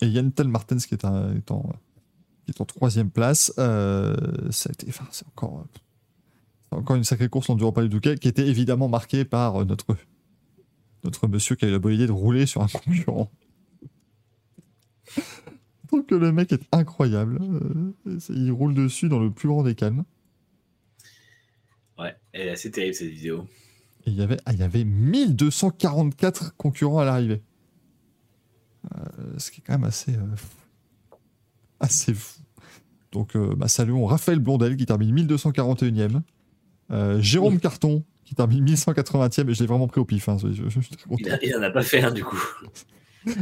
et 0.00 0.06
Yann 0.06 0.32
Martens 0.46 0.86
qui 0.86 0.94
est, 0.94 1.04
en, 1.04 2.64
troisième 2.66 3.10
place. 3.10 3.52
Euh, 3.58 4.16
ça 4.50 4.70
a 4.70 4.72
été, 4.72 4.86
enfin, 4.88 5.06
c'est 5.10 5.26
encore, 5.28 5.66
une 6.96 7.04
sacrée 7.04 7.28
course 7.28 7.50
en 7.50 7.54
Enduropal 7.54 7.88
du 7.88 7.96
Touquet 7.96 8.16
qui 8.16 8.28
était 8.28 8.46
évidemment 8.46 8.88
marquée 8.88 9.24
par 9.24 9.64
notre 9.64 9.96
notre 11.04 11.26
monsieur 11.26 11.56
qui 11.56 11.64
a 11.64 11.68
eu 11.68 11.72
la 11.72 11.80
bonne 11.80 11.94
idée 11.94 12.06
de 12.06 12.12
rouler 12.12 12.46
sur 12.46 12.62
un 12.62 12.68
concurrent. 12.68 13.28
Je 15.92 15.98
trouve 15.98 16.06
que 16.06 16.14
le 16.14 16.32
mec 16.32 16.50
est 16.52 16.62
incroyable. 16.72 17.38
Euh, 18.06 18.16
il 18.30 18.50
roule 18.50 18.72
dessus 18.72 19.10
dans 19.10 19.18
le 19.18 19.30
plus 19.30 19.48
grand 19.48 19.62
des 19.62 19.74
calmes. 19.74 20.04
Ouais, 21.98 22.16
elle 22.32 22.48
est 22.48 22.50
assez 22.50 22.70
terrible 22.70 22.94
cette 22.94 23.10
vidéo. 23.10 23.46
Et 24.06 24.10
il 24.10 24.16
y 24.16 24.22
avait, 24.22 24.38
ah, 24.46 24.54
il 24.54 24.58
y 24.58 24.62
avait 24.62 24.84
1244 24.84 26.56
concurrents 26.56 27.00
à 27.00 27.04
l'arrivée. 27.04 27.42
Euh, 28.94 28.98
ce 29.36 29.50
qui 29.50 29.60
est 29.60 29.64
quand 29.66 29.74
même 29.74 29.84
assez, 29.84 30.12
euh, 30.16 30.34
fou. 30.36 30.48
assez 31.78 32.14
fou. 32.14 32.40
Donc, 33.12 33.36
euh, 33.36 33.54
bah, 33.54 33.68
saluons 33.68 34.06
Raphaël 34.06 34.38
Blondel 34.38 34.76
qui 34.78 34.86
termine 34.86 35.12
1241e. 35.14 36.22
Euh, 36.90 37.20
Jérôme 37.20 37.60
Carton 37.60 38.02
qui 38.24 38.34
termine 38.34 38.64
1180e. 38.64 39.50
Et 39.50 39.54
je 39.54 39.60
l'ai 39.60 39.66
vraiment 39.66 39.88
pris 39.88 40.00
au 40.00 40.06
pif. 40.06 40.26
hein, 40.30 40.38
je- 40.38 40.70
je-. 40.70 40.78
Il, 41.18 41.28
a- 41.30 41.44
il 41.44 41.54
en 41.54 41.60
a 41.62 41.70
pas 41.70 41.82
fait 41.82 42.02
un 42.02 42.12
du 42.12 42.24
coup. 42.24 42.40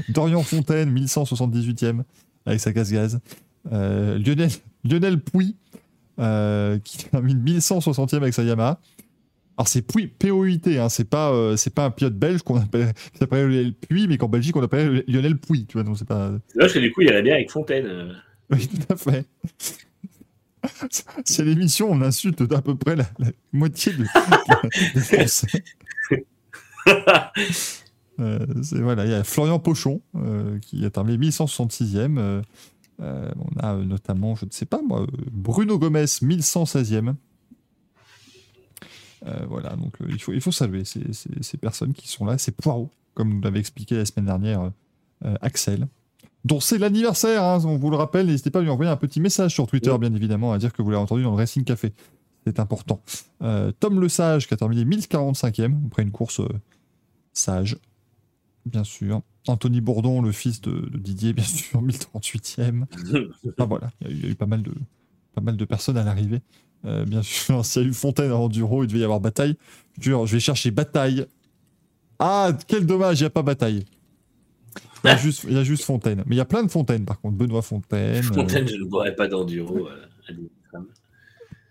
Dorian 0.08 0.42
Fontaine, 0.42 0.90
1178e, 0.92 2.02
avec 2.50 2.60
sa 2.60 2.72
casse-gaz. 2.72 3.20
Euh, 3.72 4.18
Lionel, 4.18 4.50
Lionel 4.84 5.20
Pouy, 5.20 5.56
euh, 6.18 6.78
qui 6.84 6.98
termine 6.98 7.42
1160e 7.42 8.16
avec 8.16 8.34
sa 8.34 8.42
Yamaha. 8.42 8.80
Alors 9.58 9.68
c'est 9.68 9.82
Pouy, 9.82 10.06
P-O-I-T, 10.06 10.78
hein, 10.78 10.88
c'est 10.88 11.04
pas, 11.08 11.32
euh, 11.32 11.56
c'est 11.56 11.74
pas 11.74 11.84
un 11.84 11.90
pilote 11.90 12.14
belge 12.14 12.40
qu'on 12.42 12.56
appelle, 12.58 12.92
qui 13.12 13.18
s'appelle 13.18 13.46
Lionel 13.48 13.74
Pouy, 13.74 14.06
mais 14.08 14.16
qu'en 14.16 14.28
Belgique 14.28 14.56
on 14.56 14.62
appelle 14.62 15.04
Lionel 15.06 15.36
Pouy, 15.36 15.66
tu 15.66 15.74
vois, 15.74 15.82
donc 15.82 15.98
c'est 15.98 16.08
pas... 16.08 16.32
C'est 16.48 16.54
dommage 16.58 16.72
que 16.74 16.78
du 16.78 16.92
coup, 16.92 17.02
il 17.02 17.08
irait 17.08 17.22
bien 17.22 17.34
avec 17.34 17.50
Fontaine. 17.50 17.86
euh. 17.86 18.12
Oui, 18.50 18.66
tout 18.68 18.92
à 18.92 18.96
fait. 18.96 19.26
C'est 21.24 21.44
l'émission, 21.44 21.90
on 21.90 22.00
insulte 22.02 22.42
d'à 22.42 22.60
peu 22.62 22.74
près 22.74 22.96
la, 22.96 23.04
la 23.18 23.28
moitié 23.52 23.92
de, 23.92 23.98
de- 23.98 24.94
des 24.94 25.00
Français. 25.26 25.62
Euh, 28.20 28.44
voilà, 28.72 29.04
il 29.06 29.10
y 29.10 29.14
a 29.14 29.24
Florian 29.24 29.58
Pochon 29.58 30.00
euh, 30.16 30.58
qui 30.60 30.84
a 30.84 30.90
terminé 30.90 31.28
1166e. 31.28 32.18
euh, 32.18 32.42
on 33.00 33.58
a 33.60 33.76
notamment, 33.76 34.34
je 34.34 34.44
ne 34.44 34.50
sais 34.50 34.66
pas 34.66 34.80
moi, 34.82 35.06
Bruno 35.32 35.78
Gomez 35.78 36.04
1116e. 36.04 37.14
Euh, 39.26 39.44
voilà, 39.48 39.76
donc 39.76 39.94
euh, 40.00 40.06
il, 40.08 40.20
faut, 40.20 40.32
il 40.32 40.40
faut 40.40 40.52
saluer 40.52 40.84
ces, 40.84 41.12
ces- 41.12 41.42
ces 41.42 41.56
personnes 41.58 41.92
qui 41.92 42.08
sont 42.08 42.24
là. 42.24 42.38
C'est 42.38 42.52
Poirot, 42.56 42.90
comme 43.14 43.28
nous 43.34 43.40
l'avait 43.40 43.60
expliqué 43.60 43.96
la 43.96 44.04
semaine 44.06 44.26
dernière 44.26 44.70
euh, 45.24 45.34
Axel, 45.42 45.88
dont 46.44 46.60
c'est 46.60 46.78
l'anniversaire, 46.78 47.42
hein, 47.44 47.58
on 47.64 47.76
vous 47.76 47.90
le 47.90 47.96
rappelle. 47.96 48.26
N'hésitez 48.26 48.50
pas 48.50 48.60
à 48.60 48.62
lui 48.62 48.70
envoyer 48.70 48.90
un 48.90 48.96
petit 48.96 49.20
message 49.20 49.52
sur 49.52 49.66
Twitter, 49.66 49.94
bien 50.00 50.14
évidemment, 50.14 50.52
à 50.52 50.58
dire 50.58 50.72
que 50.72 50.80
vous 50.80 50.90
l'avez 50.90 51.02
entendu 51.02 51.22
dans 51.22 51.30
le 51.32 51.36
Racing 51.36 51.64
Café. 51.64 51.92
C'est 52.46 52.58
important. 52.58 53.02
Tom 53.80 54.00
Le 54.00 54.08
Sage 54.08 54.48
qui 54.48 54.54
a 54.54 54.56
terminé 54.56 54.86
1045e 54.86 55.74
après 55.88 56.02
une 56.02 56.10
course 56.10 56.40
sage, 57.34 57.76
bien 58.66 58.84
sûr. 58.84 59.22
Anthony 59.46 59.80
Bourdon, 59.80 60.20
le 60.22 60.32
fils 60.32 60.60
de, 60.60 60.70
de 60.72 60.98
Didier, 60.98 61.32
bien 61.32 61.44
sûr, 61.44 61.82
1038e. 61.82 62.84
Enfin 63.56 63.66
voilà, 63.66 63.90
il 64.00 64.06
y, 64.06 64.10
a 64.10 64.12
eu- 64.12 64.16
il 64.16 64.24
y 64.24 64.26
a 64.26 64.30
eu 64.30 64.34
pas 64.34 64.46
mal 64.46 64.62
de, 64.62 64.72
pas 65.34 65.40
mal 65.40 65.56
de 65.56 65.64
personnes 65.64 65.96
à 65.96 66.04
l'arrivée. 66.04 66.40
Euh, 66.84 67.04
bien 67.04 67.22
sûr, 67.22 67.64
s'il 67.64 67.82
y 67.82 67.84
a 67.84 67.88
eu 67.88 67.92
Fontaine 67.94 68.30
à 68.30 68.36
Enduro, 68.36 68.84
il 68.84 68.86
devait 68.88 69.00
y 69.00 69.04
avoir 69.04 69.20
bataille. 69.20 69.56
Je 70.00 70.12
vais 70.12 70.40
chercher 70.40 70.70
bataille. 70.70 71.26
Ah, 72.18 72.52
quel 72.66 72.84
dommage, 72.86 73.20
il 73.20 73.22
n'y 73.22 73.26
a 73.26 73.30
pas 73.30 73.42
bataille. 73.42 73.84
Il 75.04 75.06
y, 75.08 75.10
a 75.10 75.16
juste, 75.16 75.44
il 75.48 75.54
y 75.54 75.58
a 75.58 75.64
juste 75.64 75.84
Fontaine. 75.84 76.22
Mais 76.26 76.34
il 76.34 76.38
y 76.38 76.42
a 76.42 76.44
plein 76.44 76.62
de 76.62 76.70
Fontaines, 76.70 77.06
par 77.06 77.18
contre. 77.18 77.36
Benoît 77.38 77.62
Fontaine. 77.62 78.18
euh, 78.18 78.22
Fontaine, 78.22 78.68
je 78.68 78.76
ne 78.76 78.84
boirais 78.84 79.14
pas 79.16 79.26
d'enduro. 79.28 79.88
euh, 79.88 80.06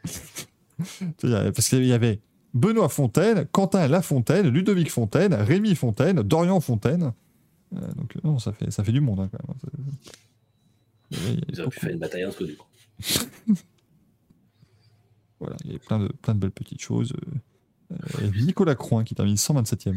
Parce 1.53 1.69
qu'il 1.69 1.85
y 1.85 1.93
avait 1.93 2.19
Benoît 2.53 2.89
Fontaine, 2.89 3.45
Quentin 3.51 3.87
Lafontaine, 3.87 4.47
Ludovic 4.49 4.89
Fontaine, 4.91 5.33
Rémi 5.33 5.75
Fontaine, 5.75 6.21
Dorian 6.23 6.59
Fontaine. 6.59 7.13
Euh, 7.75 7.79
donc 7.95 8.15
euh, 8.15 8.19
non, 8.23 8.39
ça 8.39 8.51
fait, 8.53 8.71
ça 8.71 8.83
fait 8.83 8.91
du 8.91 9.01
monde 9.01 9.19
hein, 9.19 9.29
quand 9.31 9.39
même. 9.47 11.37
Ils 11.49 11.59
auraient 11.61 11.69
pu 11.69 11.79
faire 11.79 11.91
une 11.91 11.99
bataille 11.99 12.25
entre 12.25 12.43
du 12.43 12.55
coup. 12.55 12.67
Voilà, 15.39 15.55
il 15.63 15.67
y 15.67 15.69
avait 15.71 15.79
plein 15.79 15.99
de, 15.99 16.07
plein 16.21 16.35
de 16.35 16.39
belles 16.39 16.51
petites 16.51 16.81
choses. 16.81 17.13
Euh, 17.91 17.95
Nicolas 18.41 18.75
Croin 18.75 19.03
qui 19.05 19.15
termine 19.15 19.35
127e. 19.35 19.95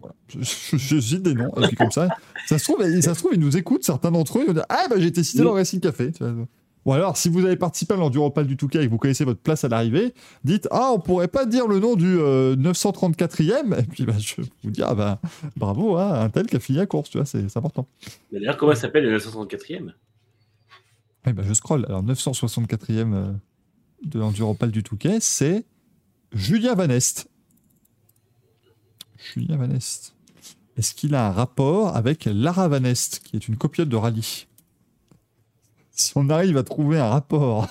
Voilà. 0.00 0.14
Je, 0.26 0.38
je- 0.76 1.00
cite 1.00 1.22
des 1.22 1.34
noms, 1.34 1.52
et 1.62 1.68
puis 1.68 1.76
comme 1.76 1.92
ça, 1.92 2.08
ça 2.46 2.58
se 2.58 2.64
trouve, 2.64 2.82
ça 3.00 3.14
se 3.14 3.18
trouve, 3.20 3.32
ils 3.34 3.38
nous 3.40 3.56
écoutent, 3.56 3.84
certains 3.84 4.10
d'entre 4.10 4.38
eux, 4.38 4.42
ils 4.42 4.46
vont 4.48 4.52
dire 4.54 4.66
Ah, 4.68 4.86
bah 4.90 4.96
j'ai 4.98 5.06
été 5.06 5.22
cité 5.22 5.44
dans 5.44 5.52
Racing 5.52 5.78
Café. 5.78 6.10
tu 6.10 6.24
vois. 6.24 6.46
Ou 6.84 6.92
alors, 6.92 7.16
si 7.16 7.28
vous 7.28 7.44
avez 7.44 7.56
participé 7.56 7.94
à 7.94 7.96
l'Enduropal 7.96 8.46
du 8.46 8.56
Touquet 8.56 8.82
et 8.82 8.86
que 8.86 8.90
vous 8.90 8.98
connaissez 8.98 9.24
votre 9.24 9.40
place 9.40 9.64
à 9.64 9.68
l'arrivée, 9.68 10.14
dites 10.42 10.66
Ah, 10.70 10.90
on 10.92 10.98
pourrait 10.98 11.28
pas 11.28 11.46
dire 11.46 11.68
le 11.68 11.78
nom 11.78 11.94
du 11.94 12.18
euh, 12.18 12.56
934e 12.56 13.78
Et 13.78 13.82
puis, 13.84 14.04
bah, 14.04 14.14
je 14.18 14.42
vais 14.42 14.48
vous 14.64 14.70
dire 14.70 14.86
Ah, 14.88 14.94
bah, 14.94 15.20
bravo, 15.56 15.96
hein, 15.96 16.12
un 16.12 16.28
tel 16.28 16.46
qui 16.46 16.56
a 16.56 16.60
fini 16.60 16.78
la 16.78 16.86
course, 16.86 17.10
tu 17.10 17.18
vois, 17.18 17.26
c'est 17.26 17.56
important. 17.56 17.86
Mais 18.32 18.40
d'ailleurs, 18.40 18.56
comment 18.56 18.74
s'appelle 18.74 19.04
le 19.04 19.16
934e 19.16 19.92
Eh 21.26 21.32
ben, 21.32 21.44
je 21.46 21.54
scroll. 21.54 21.84
Alors, 21.88 22.02
964e 22.04 23.14
euh, 23.14 23.32
de 24.04 24.18
l'Enduropal 24.18 24.70
du 24.70 24.82
Touquet, 24.82 25.18
c'est 25.20 25.64
Julien 26.32 26.74
Van 26.74 26.88
Est. 26.88 27.28
Julien 29.34 29.56
Van 29.56 29.70
Est. 29.70 30.14
Est-ce 30.76 30.94
qu'il 30.94 31.14
a 31.14 31.28
un 31.28 31.30
rapport 31.30 31.94
avec 31.94 32.24
Lara 32.24 32.66
Van 32.66 32.82
Est, 32.82 33.20
qui 33.22 33.36
est 33.36 33.46
une 33.46 33.56
copiote 33.56 33.88
de 33.88 33.96
rallye? 33.96 34.46
Si 35.92 36.12
on 36.16 36.28
arrive 36.30 36.56
à 36.56 36.62
trouver 36.62 36.98
un 36.98 37.08
rapport 37.08 37.68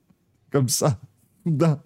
comme 0.50 0.68
ça, 0.68 0.98
soudain, 1.44 1.80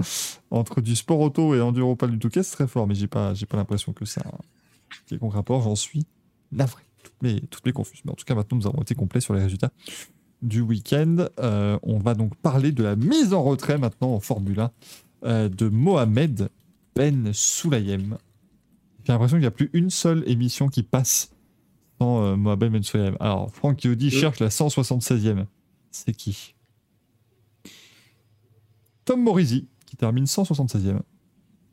entre 0.50 0.80
du 0.80 0.96
sport 0.96 1.20
auto 1.20 1.54
et 1.54 1.60
Enduropal 1.60 2.10
du 2.10 2.18
Touquet, 2.18 2.42
c'est 2.42 2.56
très 2.56 2.66
fort, 2.66 2.86
mais 2.86 2.94
j'ai 2.94 3.06
pas, 3.06 3.34
j'ai 3.34 3.46
pas 3.46 3.56
l'impression 3.56 3.92
que 3.92 4.04
ça 4.04 4.22
quelconque 5.06 5.34
rapport. 5.34 5.62
J'en 5.62 5.76
suis 5.76 6.06
navré. 6.52 6.82
Toutes 7.02 7.22
mes, 7.22 7.40
toutes 7.42 7.64
mes 7.64 7.72
confuses. 7.72 8.00
Mais 8.04 8.12
en 8.12 8.14
tout 8.14 8.24
cas, 8.24 8.34
maintenant, 8.34 8.58
nous 8.58 8.66
avons 8.66 8.82
été 8.82 8.94
complets 8.94 9.20
sur 9.20 9.34
les 9.34 9.42
résultats 9.42 9.70
du 10.42 10.60
week-end. 10.60 11.26
Euh, 11.38 11.78
on 11.82 11.98
va 11.98 12.14
donc 12.14 12.34
parler 12.36 12.72
de 12.72 12.82
la 12.82 12.96
mise 12.96 13.32
en 13.32 13.42
retrait 13.42 13.78
maintenant 13.78 14.14
en 14.14 14.20
Formule 14.20 14.60
1 14.60 14.70
euh, 15.24 15.48
de 15.48 15.68
Mohamed 15.68 16.48
Ben 16.94 17.32
Soulayem. 17.32 18.18
J'ai 19.04 19.12
l'impression 19.12 19.36
qu'il 19.36 19.42
n'y 19.42 19.46
a 19.46 19.52
plus 19.52 19.70
une 19.72 19.90
seule 19.90 20.24
émission 20.26 20.68
qui 20.68 20.82
passe 20.82 21.30
sans 22.00 22.24
euh, 22.24 22.36
Mohamed 22.36 22.72
Ben 22.72 22.82
Soulayem. 22.82 23.16
Alors, 23.20 23.54
Franck 23.54 23.86
dit 23.86 24.06
Oui. 24.06 24.10
cherche 24.10 24.40
la 24.40 24.48
176e. 24.48 25.46
C'est 25.90 26.12
qui? 26.12 26.54
Tom 29.04 29.22
Morisi, 29.22 29.68
qui 29.86 29.96
termine 29.96 30.24
176e. 30.24 31.00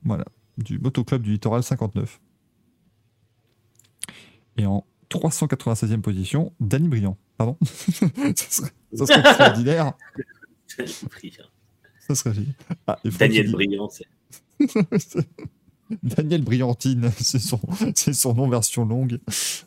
Voilà, 0.03 0.25
du 0.57 0.79
motoclub 0.79 1.21
du 1.21 1.31
littoral 1.31 1.63
59. 1.63 2.19
Et 4.57 4.65
en 4.65 4.85
396e 5.09 6.01
position, 6.01 6.53
Danny 6.59 6.87
Briand. 6.87 7.17
Pardon? 7.37 7.57
Ça, 7.63 8.49
serait, 8.49 8.71
ça 8.93 9.05
serait 9.05 9.19
extraordinaire. 9.19 9.93
Ça 11.99 12.15
serait. 12.15 12.43
Ah, 12.85 12.99
Daniel 13.17 13.51
Brillant, 13.51 13.89
c'est. 13.89 14.05
Daniel 16.03 16.43
Briantine, 16.43 17.11
c'est 17.19 17.39
son, 17.39 18.33
nom 18.33 18.49
version 18.49 18.85
longue. 18.85 19.19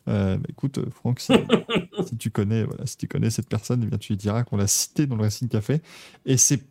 Euh, 0.09 0.37
bah, 0.37 0.47
écoute, 0.49 0.79
euh, 0.79 0.91
Franck, 0.91 1.21
si, 1.21 1.33
si 2.07 2.17
tu 2.17 2.31
connais, 2.31 2.65
voilà, 2.65 2.87
si 2.87 2.97
tu 2.97 3.09
connais 3.09 3.31
cette 3.31 3.49
personne, 3.49 3.83
eh 3.85 3.87
bien, 3.87 3.99
tu 3.99 4.13
lui 4.13 4.17
diras 4.17 4.45
qu'on 4.45 4.57
l'a 4.57 4.67
cité 4.67 5.07
dans 5.07 5.17
le 5.17 5.23
Racing 5.23 5.49
Café. 5.49 5.81
Et 6.25 6.37
c'est, 6.37 6.63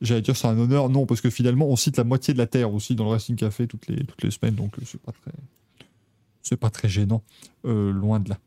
j'allais 0.00 0.22
dire, 0.22 0.36
c'est 0.36 0.46
un 0.48 0.58
honneur, 0.58 0.88
non, 0.88 1.06
parce 1.06 1.20
que 1.20 1.30
finalement, 1.30 1.68
on 1.68 1.76
cite 1.76 1.96
la 1.96 2.04
moitié 2.04 2.34
de 2.34 2.38
la 2.38 2.46
Terre 2.46 2.72
aussi 2.72 2.94
dans 2.94 3.04
le 3.04 3.10
Racing 3.10 3.36
Café 3.36 3.66
toutes 3.66 3.86
les, 3.88 4.04
toutes 4.04 4.22
les 4.22 4.30
semaines, 4.30 4.54
donc 4.54 4.78
euh, 4.78 4.82
c'est 4.84 5.00
pas 5.00 5.12
très, 5.12 5.32
c'est 6.42 6.56
pas 6.56 6.70
très 6.70 6.88
gênant, 6.88 7.22
euh, 7.64 7.92
loin 7.92 8.20
de 8.20 8.30
là. 8.30 8.38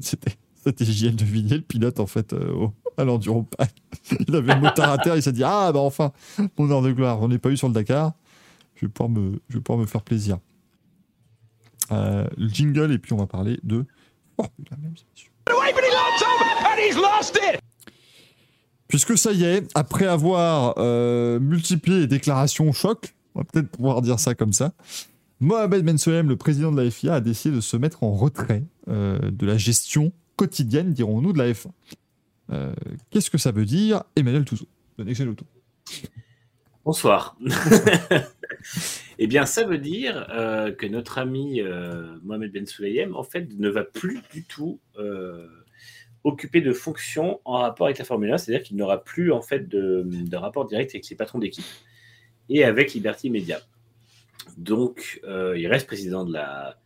C'était, 0.00 0.34
c'était 0.54 0.84
JL 0.84 1.16
de 1.16 1.24
Villiers, 1.24 1.56
le 1.56 1.62
pilote, 1.62 2.00
en 2.00 2.06
fait, 2.06 2.32
euh, 2.32 2.52
au, 2.52 2.72
à 2.96 3.04
l'Enduropal. 3.04 3.68
Il 4.26 4.34
avait 4.34 4.54
le 4.54 4.60
motard 4.60 4.92
à 4.92 4.98
terre, 4.98 5.16
il 5.16 5.22
s'est 5.22 5.32
dit, 5.32 5.44
ah, 5.44 5.70
bah 5.72 5.80
enfin, 5.80 6.12
mon 6.58 6.70
heure 6.70 6.82
de 6.82 6.92
gloire, 6.92 7.20
on 7.20 7.28
n'est 7.28 7.38
pas 7.38 7.50
eu 7.50 7.56
sur 7.56 7.68
le 7.68 7.74
Dakar 7.74 8.14
je 8.80 8.86
vais 8.86 8.92
pouvoir 8.92 9.10
me, 9.10 9.40
je 9.48 9.56
vais 9.56 9.60
pouvoir 9.60 9.80
me 9.80 9.86
faire 9.86 10.02
plaisir. 10.02 10.38
Euh, 11.92 12.26
le 12.36 12.48
jingle, 12.48 12.92
et 12.92 12.98
puis 12.98 13.12
on 13.12 13.16
va 13.16 13.26
parler 13.26 13.58
de 13.62 13.84
Formule 14.36 14.66
1, 14.70 14.76
mesdames 14.76 14.94
et 14.96 15.04
messieurs. 15.12 15.30
Away, 15.50 15.72
but 15.72 15.82
he 15.84 15.90
lost 15.90 16.22
him, 16.22 16.46
and 16.64 16.78
he's 16.78 16.96
lost 16.96 17.36
it. 17.36 17.60
Puisque 18.88 19.18
ça 19.18 19.32
y 19.32 19.44
est, 19.44 19.68
après 19.74 20.06
avoir 20.06 20.74
euh, 20.78 21.38
multiplié 21.38 22.00
les 22.00 22.06
déclarations 22.06 22.72
choc, 22.72 23.14
on 23.34 23.40
va 23.40 23.44
peut-être 23.44 23.68
pouvoir 23.68 24.02
dire 24.02 24.18
ça 24.18 24.34
comme 24.34 24.52
ça, 24.52 24.72
Mohamed 25.40 25.84
Ben 25.84 25.98
Sulayem, 25.98 26.28
le 26.28 26.36
président 26.36 26.72
de 26.72 26.80
la 26.80 26.90
FIA, 26.90 27.14
a 27.14 27.20
décidé 27.20 27.54
de 27.56 27.60
se 27.60 27.76
mettre 27.76 28.02
en 28.02 28.12
retrait 28.12 28.64
euh, 28.88 29.18
de 29.30 29.46
la 29.46 29.56
gestion 29.56 30.12
quotidienne, 30.36 30.92
dirons-nous, 30.92 31.32
de 31.32 31.38
la 31.38 31.50
F1. 31.52 31.68
Euh, 32.52 32.74
Qu'est-ce 33.10 33.30
que 33.30 33.38
ça 33.38 33.52
veut 33.52 33.64
dire? 33.64 34.02
Emmanuel 34.16 34.44
Touzeau, 34.44 34.66
de 34.98 35.04
Next 35.04 35.18
Gen 35.18 35.28
Auto. 35.28 35.44
Bonsoir. 36.82 37.36
eh 39.18 39.26
bien, 39.26 39.44
ça 39.44 39.64
veut 39.64 39.76
dire 39.76 40.26
euh, 40.30 40.72
que 40.72 40.86
notre 40.86 41.18
ami 41.18 41.60
euh, 41.60 42.16
Mohamed 42.22 42.52
Ben 42.52 42.66
Sulayem, 42.66 43.14
en 43.14 43.22
fait, 43.22 43.48
ne 43.58 43.68
va 43.68 43.84
plus 43.84 44.22
du 44.32 44.44
tout 44.44 44.80
euh, 44.98 45.46
occuper 46.24 46.62
de 46.62 46.72
fonctions 46.72 47.38
en 47.44 47.58
rapport 47.58 47.86
avec 47.86 47.98
la 47.98 48.06
Formule 48.06 48.32
1, 48.32 48.38
c'est-à-dire 48.38 48.66
qu'il 48.66 48.78
n'aura 48.78 49.04
plus 49.04 49.30
en 49.30 49.42
fait 49.42 49.68
de, 49.68 50.34
rapport 50.34 50.66
direct 50.66 50.94
avec 50.94 51.04
ses 51.04 51.16
patrons 51.16 51.38
d'équipe 51.38 51.66
et 52.48 52.64
avec 52.64 52.94
Liberty 52.94 53.28
Media. 53.28 53.60
Donc, 54.56 55.20
il 55.26 55.66
reste 55.66 55.86
président 55.86 56.24
de 56.24 56.32
la, 56.32 56.78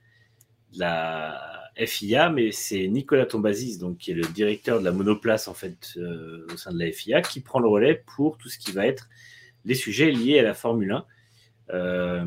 FIA, 1.86 2.30
mais 2.30 2.52
c'est 2.52 2.86
Nicolas 2.88 3.26
Tombazis, 3.26 3.78
donc 3.78 3.98
qui 3.98 4.10
est 4.10 4.14
le 4.14 4.26
directeur 4.26 4.80
de 4.80 4.84
la 4.84 4.92
monoplace 4.92 5.48
en 5.48 5.54
fait 5.54 5.96
au 5.96 6.56
sein 6.56 6.72
de 6.72 6.78
la 6.78 6.92
FIA, 6.92 7.22
qui 7.22 7.40
prend 7.40 7.58
le 7.58 7.68
relais 7.68 8.02
pour 8.16 8.38
tout 8.38 8.48
ce 8.48 8.58
qui 8.58 8.72
va 8.72 8.86
être 8.86 9.08
les 9.64 9.74
sujets 9.74 10.10
liés 10.10 10.38
à 10.38 10.42
la 10.42 10.54
Formule 10.54 10.92
1. 10.92 11.06
Euh, 11.70 12.24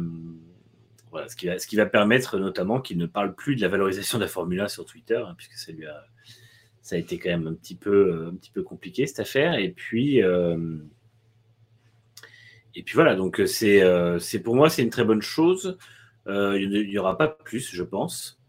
voilà, 1.12 1.30
ce, 1.30 1.36
qui 1.36 1.48
va, 1.48 1.58
ce 1.60 1.68
qui 1.68 1.76
va 1.76 1.86
permettre 1.86 2.38
notamment 2.38 2.82
qu'il 2.82 2.98
ne 2.98 3.06
parle 3.06 3.36
plus 3.36 3.56
de 3.56 3.62
la 3.62 3.68
valorisation 3.68 4.18
de 4.18 4.24
la 4.24 4.30
Formule 4.30 4.60
1 4.62 4.68
sur 4.68 4.86
Twitter, 4.86 5.18
hein, 5.18 5.34
puisque 5.38 5.54
ça 5.54 5.72
lui 5.72 5.86
a, 5.86 6.06
ça 6.82 6.96
a 6.96 7.00
été 7.00 7.18
quand 7.18 7.30
même 7.30 7.48
un 7.48 7.54
petit 7.54 7.76
peu, 7.76 8.28
un 8.32 8.36
petit 8.36 8.52
peu 8.52 8.64
compliqué 8.64 9.06
cette 9.06 9.20
affaire. 9.20 9.56
Et 9.56 9.70
puis, 9.70 10.24
euh, 10.24 10.78
et 12.76 12.84
puis 12.84 12.96
voilà, 12.96 13.16
donc 13.16 13.42
c'est, 13.46 13.82
euh, 13.82 14.20
c'est 14.20 14.40
pour 14.40 14.56
moi 14.56 14.70
c'est 14.70 14.84
une 14.84 14.90
très 14.90 15.06
bonne 15.06 15.22
chose. 15.22 15.78
Euh, 16.28 16.60
il 16.60 16.88
n'y 16.90 16.98
aura 16.98 17.18
pas 17.18 17.28
plus, 17.28 17.74
je 17.74 17.84
pense. 17.84 18.40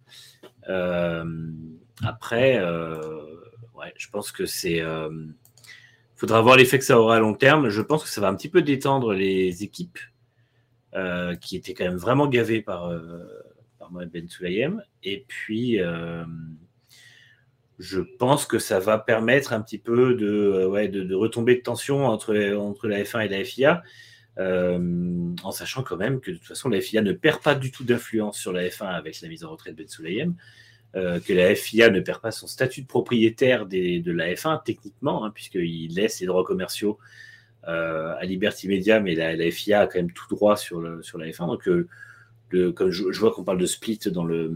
Euh, 0.69 1.25
après, 2.03 2.59
euh, 2.59 3.25
ouais, 3.75 3.93
je 3.97 4.09
pense 4.11 4.33
que 4.33 4.47
c'est. 4.47 4.83
Euh, 6.19 6.21
faudra 6.21 6.43
voir 6.43 6.57
l'effet 6.57 6.79
que 6.79 6.85
ça 6.85 6.99
aura 6.99 7.17
à 7.17 7.21
long 7.21 7.35
terme. 7.35 7.69
Je 7.69 7.81
pense 7.81 8.03
que 8.03 8.09
ça 8.11 8.21
va 8.21 8.29
un 8.29 8.35
petit 8.35 8.49
peu 8.49 8.63
détendre 8.63 9.13
les 9.13 9.63
équipes 9.63 9.99
euh, 10.95 11.35
qui 11.37 11.57
étaient 11.57 11.75
quand 11.75 11.85
même 11.85 11.97
vraiment 11.97 12.27
gavées 12.27 12.63
par, 12.63 12.89
euh, 12.89 13.25
Mohamed 13.91 14.11
Ben 14.11 14.29
Sulayem. 14.29 14.83
Et 15.03 15.25
puis, 15.29 15.81
euh, 15.81 16.25
je 17.79 18.01
pense 18.01 18.47
que 18.47 18.59
ça 18.59 18.81
va 18.81 18.99
permettre 18.99 19.53
un 19.53 19.63
petit 19.63 19.79
peu 19.79 20.15
de, 20.15 20.65
retomber 21.15 21.57
de 21.57 21.63
tension 21.63 22.07
entre, 22.07 22.55
entre 22.55 22.89
la 22.89 23.03
F1 23.03 23.27
et 23.27 23.29
la 23.29 23.45
FIA. 23.45 23.83
en 24.39 25.53
sachant 25.53 25.83
quand 25.83 25.97
même 25.97 26.21
que 26.21 26.31
de 26.31 26.37
toute 26.37 26.47
façon 26.47 26.69
la 26.69 26.81
FIA 26.81 27.03
ne 27.03 27.13
perd 27.13 27.43
pas 27.43 27.55
du 27.55 27.71
tout 27.71 27.85
d'influence 27.85 28.39
sur 28.39 28.53
la 28.53 28.69
F1 28.69 28.87
avec 28.87 29.21
la 29.21 29.29
mise 29.29 29.45
en 29.45 29.51
retrait 29.51 29.71
de 29.71 29.77
Ben 29.77 29.89
Sulayem, 29.89 30.35
euh, 30.97 31.21
que 31.21 31.35
la 31.35 31.55
FIA 31.55 31.91
ne 31.91 32.01
perd 32.01 32.21
pas 32.23 32.31
son 32.31 32.47
statut 32.47 32.81
de 32.81 32.87
propriétaire 32.87 33.67
des- 33.67 34.01
de 34.01 34.11
la 34.11 34.33
F1 34.35 34.63
techniquement, 34.65 35.25
hein, 35.25 35.31
puisqu'il 35.31 35.95
laisse 35.95 36.21
les 36.21 36.27
droits 36.27 36.45
commerciaux 36.45 36.99
euh, 37.69 38.15
à 38.19 38.25
Liberty 38.25 38.69
Media, 38.69 38.99
mais 38.99 39.15
la, 39.15 39.51
FIA 39.51 39.81
a 39.81 39.87
quand 39.87 39.99
même 39.99 40.13
tout 40.13 40.27
droit 40.35 40.57
sur, 40.57 41.05
sur 41.05 41.19
la 41.19 41.27
F1. 41.27 41.47
Donc, 41.47 41.69
euh, 41.69 42.73
comme 42.73 42.91
je, 42.91 43.05
vois 43.21 43.33
qu'on 43.33 43.45
parle 43.45 43.59
de 43.59 43.67
split 43.67 43.99
dans 44.07 44.25
le, 44.25 44.55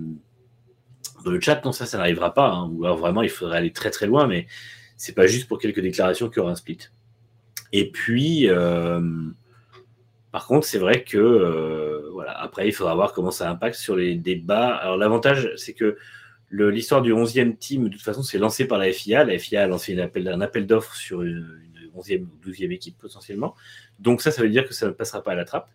dans 1.22 1.30
le 1.30 1.40
chat, 1.40 1.62
non, 1.66 1.72
ça, 1.72 1.84
ça 1.84 1.98
n'arrivera 1.98 2.32
pas. 2.32 2.48
hein. 2.50 2.70
ou 2.72 2.86
alors 2.86 2.96
vraiment, 2.96 3.20
il 3.20 3.28
faudrait 3.28 3.58
aller 3.58 3.72
très 3.72 3.90
très 3.90 4.06
loin, 4.06 4.26
mais 4.26 4.46
c'est 4.96 5.14
pas 5.14 5.26
juste 5.26 5.48
pour 5.48 5.58
quelques 5.58 5.80
déclarations 5.80 6.28
qu'il 6.30 6.38
y 6.38 6.40
aura 6.40 6.52
un 6.52 6.56
split. 6.56 6.78
Et 7.72 7.90
puis, 7.90 8.48
par 10.30 10.46
contre, 10.46 10.66
c'est 10.66 10.78
vrai 10.78 11.04
que 11.04 12.08
voilà. 12.12 12.32
Après, 12.40 12.66
il 12.68 12.72
faudra 12.72 12.94
voir 12.94 13.12
comment 13.12 13.30
ça 13.30 13.50
impacte 13.50 13.76
sur 13.76 13.96
les 13.96 14.14
débats. 14.14 14.74
Alors, 14.76 14.96
l'avantage, 14.96 15.50
c'est 15.56 15.74
que 15.74 15.98
l'histoire 16.52 17.02
du 17.02 17.12
11e 17.12 17.56
team, 17.56 17.84
de 17.84 17.88
toute 17.88 18.02
façon, 18.02 18.22
c'est 18.22 18.38
lancé 18.38 18.66
par 18.66 18.78
la 18.78 18.92
FIA. 18.92 19.24
La 19.24 19.38
FIA 19.38 19.64
a 19.64 19.66
lancé 19.66 19.98
un 19.98 20.40
appel 20.40 20.66
d'offres 20.66 20.94
sur 20.94 21.22
une, 21.22 21.60
une 21.82 21.90
11e 22.00 22.24
ou 22.24 22.50
12e 22.50 22.70
équipe 22.72 22.98
potentiellement. 22.98 23.54
Donc, 23.98 24.20
ça, 24.22 24.30
ça 24.30 24.42
veut 24.42 24.50
dire 24.50 24.66
que 24.66 24.74
ça 24.74 24.86
ne 24.86 24.92
passera 24.92 25.22
pas 25.22 25.32
à 25.32 25.34
la 25.34 25.44
trappe. 25.44 25.70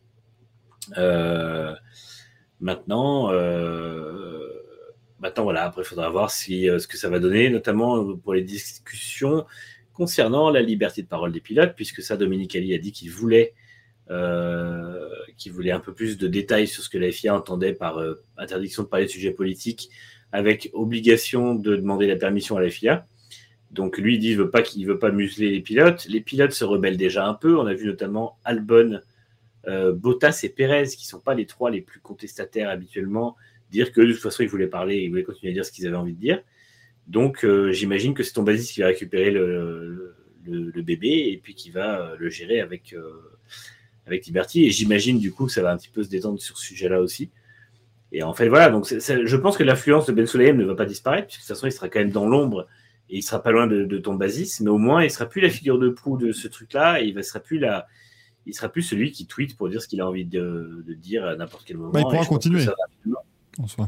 Euh, 0.98 1.74
maintenant, 2.60 3.32
euh, 3.32 4.40
maintenant, 5.20 5.44
voilà. 5.44 5.64
Après, 5.66 5.82
il 5.82 5.86
faudra 5.86 6.10
voir 6.10 6.32
si, 6.32 6.70
euh, 6.70 6.80
ce 6.80 6.88
que 6.88 6.98
ça 6.98 7.10
va 7.10 7.20
donner, 7.20 7.50
notamment 7.50 8.16
pour 8.18 8.34
les 8.34 8.44
discussions 8.44 9.46
concernant 9.94 10.52
la 10.52 10.62
liberté 10.62 11.02
de 11.02 11.08
parole 11.08 11.32
des 11.32 11.42
pilotes, 11.42 11.74
puisque 11.76 12.04
ça, 12.04 12.18
Dominique 12.18 12.56
Ali 12.56 12.74
a 12.74 12.78
dit 12.78 12.92
qu'il 12.92 13.10
voulait 13.12 13.54
voulait 15.52 15.72
un 15.72 15.80
peu 15.80 15.94
plus 15.94 16.18
de 16.18 16.28
détails 16.28 16.68
sur 16.68 16.84
ce 16.84 16.90
que 16.90 16.98
la 16.98 17.12
FIA 17.12 17.36
entendait 17.36 17.74
par 17.74 18.00
interdiction 18.38 18.84
de 18.84 18.88
parler 18.88 19.06
de 19.06 19.12
sujets 19.12 19.32
politiques, 19.32 19.90
avec 20.38 20.70
obligation 20.74 21.56
de 21.56 21.76
demander 21.76 22.06
la 22.06 22.16
permission 22.16 22.58
à 22.58 22.62
la 22.62 22.70
FIA. 22.70 23.08
Donc 23.72 23.98
lui 23.98 24.16
il 24.16 24.20
dit 24.20 24.28
qu'il 24.28 24.38
veut 24.38 24.52
pas 24.52 24.62
qu'il 24.62 24.86
veut 24.86 25.00
pas 25.00 25.12
museler 25.12 25.50
les 25.50 25.62
pilotes. 25.62 26.06
Les 26.08 26.22
pilotes 26.22 26.52
se 26.52 26.64
rebellent 26.64 26.96
déjà 26.96 27.28
un 27.28 27.34
peu. 27.34 27.58
On 27.58 27.66
a 27.66 27.74
vu 27.74 27.88
notamment 27.88 28.38
Albon, 28.46 29.02
euh, 29.68 29.94
Bottas 29.94 30.42
et 30.44 30.50
Perez, 30.50 30.90
qui 30.90 31.08
sont 31.08 31.20
pas 31.20 31.34
les 31.34 31.48
trois 31.48 31.72
les 31.72 31.82
plus 31.82 32.00
contestataires 32.02 32.70
habituellement, 32.70 33.36
dire 33.72 33.92
que 33.92 34.00
de 34.00 34.14
toute 34.14 34.22
façon 34.22 34.44
ils 34.44 34.50
voulaient 34.50 34.68
parler, 34.68 34.98
ils 34.98 35.10
voulaient 35.10 35.24
continuer 35.24 35.54
à 35.54 35.56
dire 35.56 35.66
ce 35.66 35.72
qu'ils 35.72 35.88
avaient 35.88 35.98
envie 35.98 36.14
de 36.14 36.20
dire. 36.20 36.44
Donc 37.08 37.44
euh, 37.44 37.72
j'imagine 37.72 38.14
que 38.14 38.22
c'est 38.22 38.34
ton 38.34 38.44
basis 38.44 38.72
qui 38.72 38.82
va 38.82 38.88
récupérer 38.88 39.32
le, 39.32 40.14
bébé 40.84 41.32
et 41.32 41.40
puis 41.42 41.56
qui 41.56 41.72
va 41.72 42.00
euh, 42.00 42.16
le 42.20 42.30
gérer 42.30 42.62
avec 42.62 42.94
euh, 42.94 43.38
avec 44.06 44.28
Liberty. 44.28 44.66
Et 44.66 44.70
j'imagine 44.70 45.18
du 45.18 45.32
coup 45.32 45.48
que 45.48 45.52
ça 45.52 45.64
va 45.64 45.72
un 45.72 45.78
petit 45.78 45.90
peu 45.90 46.04
se 46.04 46.10
détendre 46.10 46.40
sur 46.40 46.60
ce 46.60 46.66
sujet-là 46.68 47.02
aussi. 47.02 47.32
Et 48.12 48.24
en 48.24 48.34
fait, 48.34 48.48
voilà, 48.48 48.70
donc 48.70 48.86
je 48.88 49.36
pense 49.36 49.58
que 49.58 49.64
l'influence 49.64 50.06
de 50.06 50.14
Ben 50.14 50.26
Sulayem 50.26 50.58
ne 50.58 50.64
va 50.66 50.76
pas 50.76 50.86
disparaître, 50.86 51.28
puisque 51.28 51.42
de 51.42 51.48
toute 51.48 51.56
façon, 51.56 51.68
il 51.68 51.72
sera 51.72 51.90
quand 51.90 52.00
même 52.00 52.12
dans 52.12 52.28
l'ombre 52.28 52.68
et 53.10 53.18
il 53.18 53.22
sera 53.22 53.42
pas 53.44 53.52
loin 53.52 53.68
de, 53.68 53.84
de 53.84 53.98
ton 53.98 54.16
basis, 54.16 54.60
mais 54.62 54.70
au 54.70 54.78
moins, 54.78 55.04
il 55.04 55.12
sera 55.12 55.26
plus 55.26 55.42
la 55.42 55.50
figure 55.50 55.78
de 55.80 55.90
proue 55.90 56.18
de 56.18 56.32
ce 56.32 56.48
truc-là, 56.48 57.02
et 57.02 57.06
il 57.08 57.16
ne 57.16 57.22
sera 57.22 57.40
plus 57.40 57.60
la. 57.60 57.88
Il 58.46 58.54
sera 58.54 58.70
plus 58.70 58.82
celui 58.82 59.12
qui 59.12 59.28
tweet 59.28 59.58
pour 59.58 59.68
dire 59.68 59.82
ce 59.82 59.90
qu'il 59.90 60.00
a 60.00 60.08
envie 60.08 60.24
de, 60.24 60.84
de 60.88 60.94
dire 60.94 61.26
à 61.26 61.36
n'importe 61.36 61.66
quel 61.66 61.76
moment. 61.78 61.92
Bah, 61.92 62.00
il 62.00 62.04
pourra 62.04 62.26
continuer. 62.26 62.66
En 63.60 63.68
soi. 63.68 63.88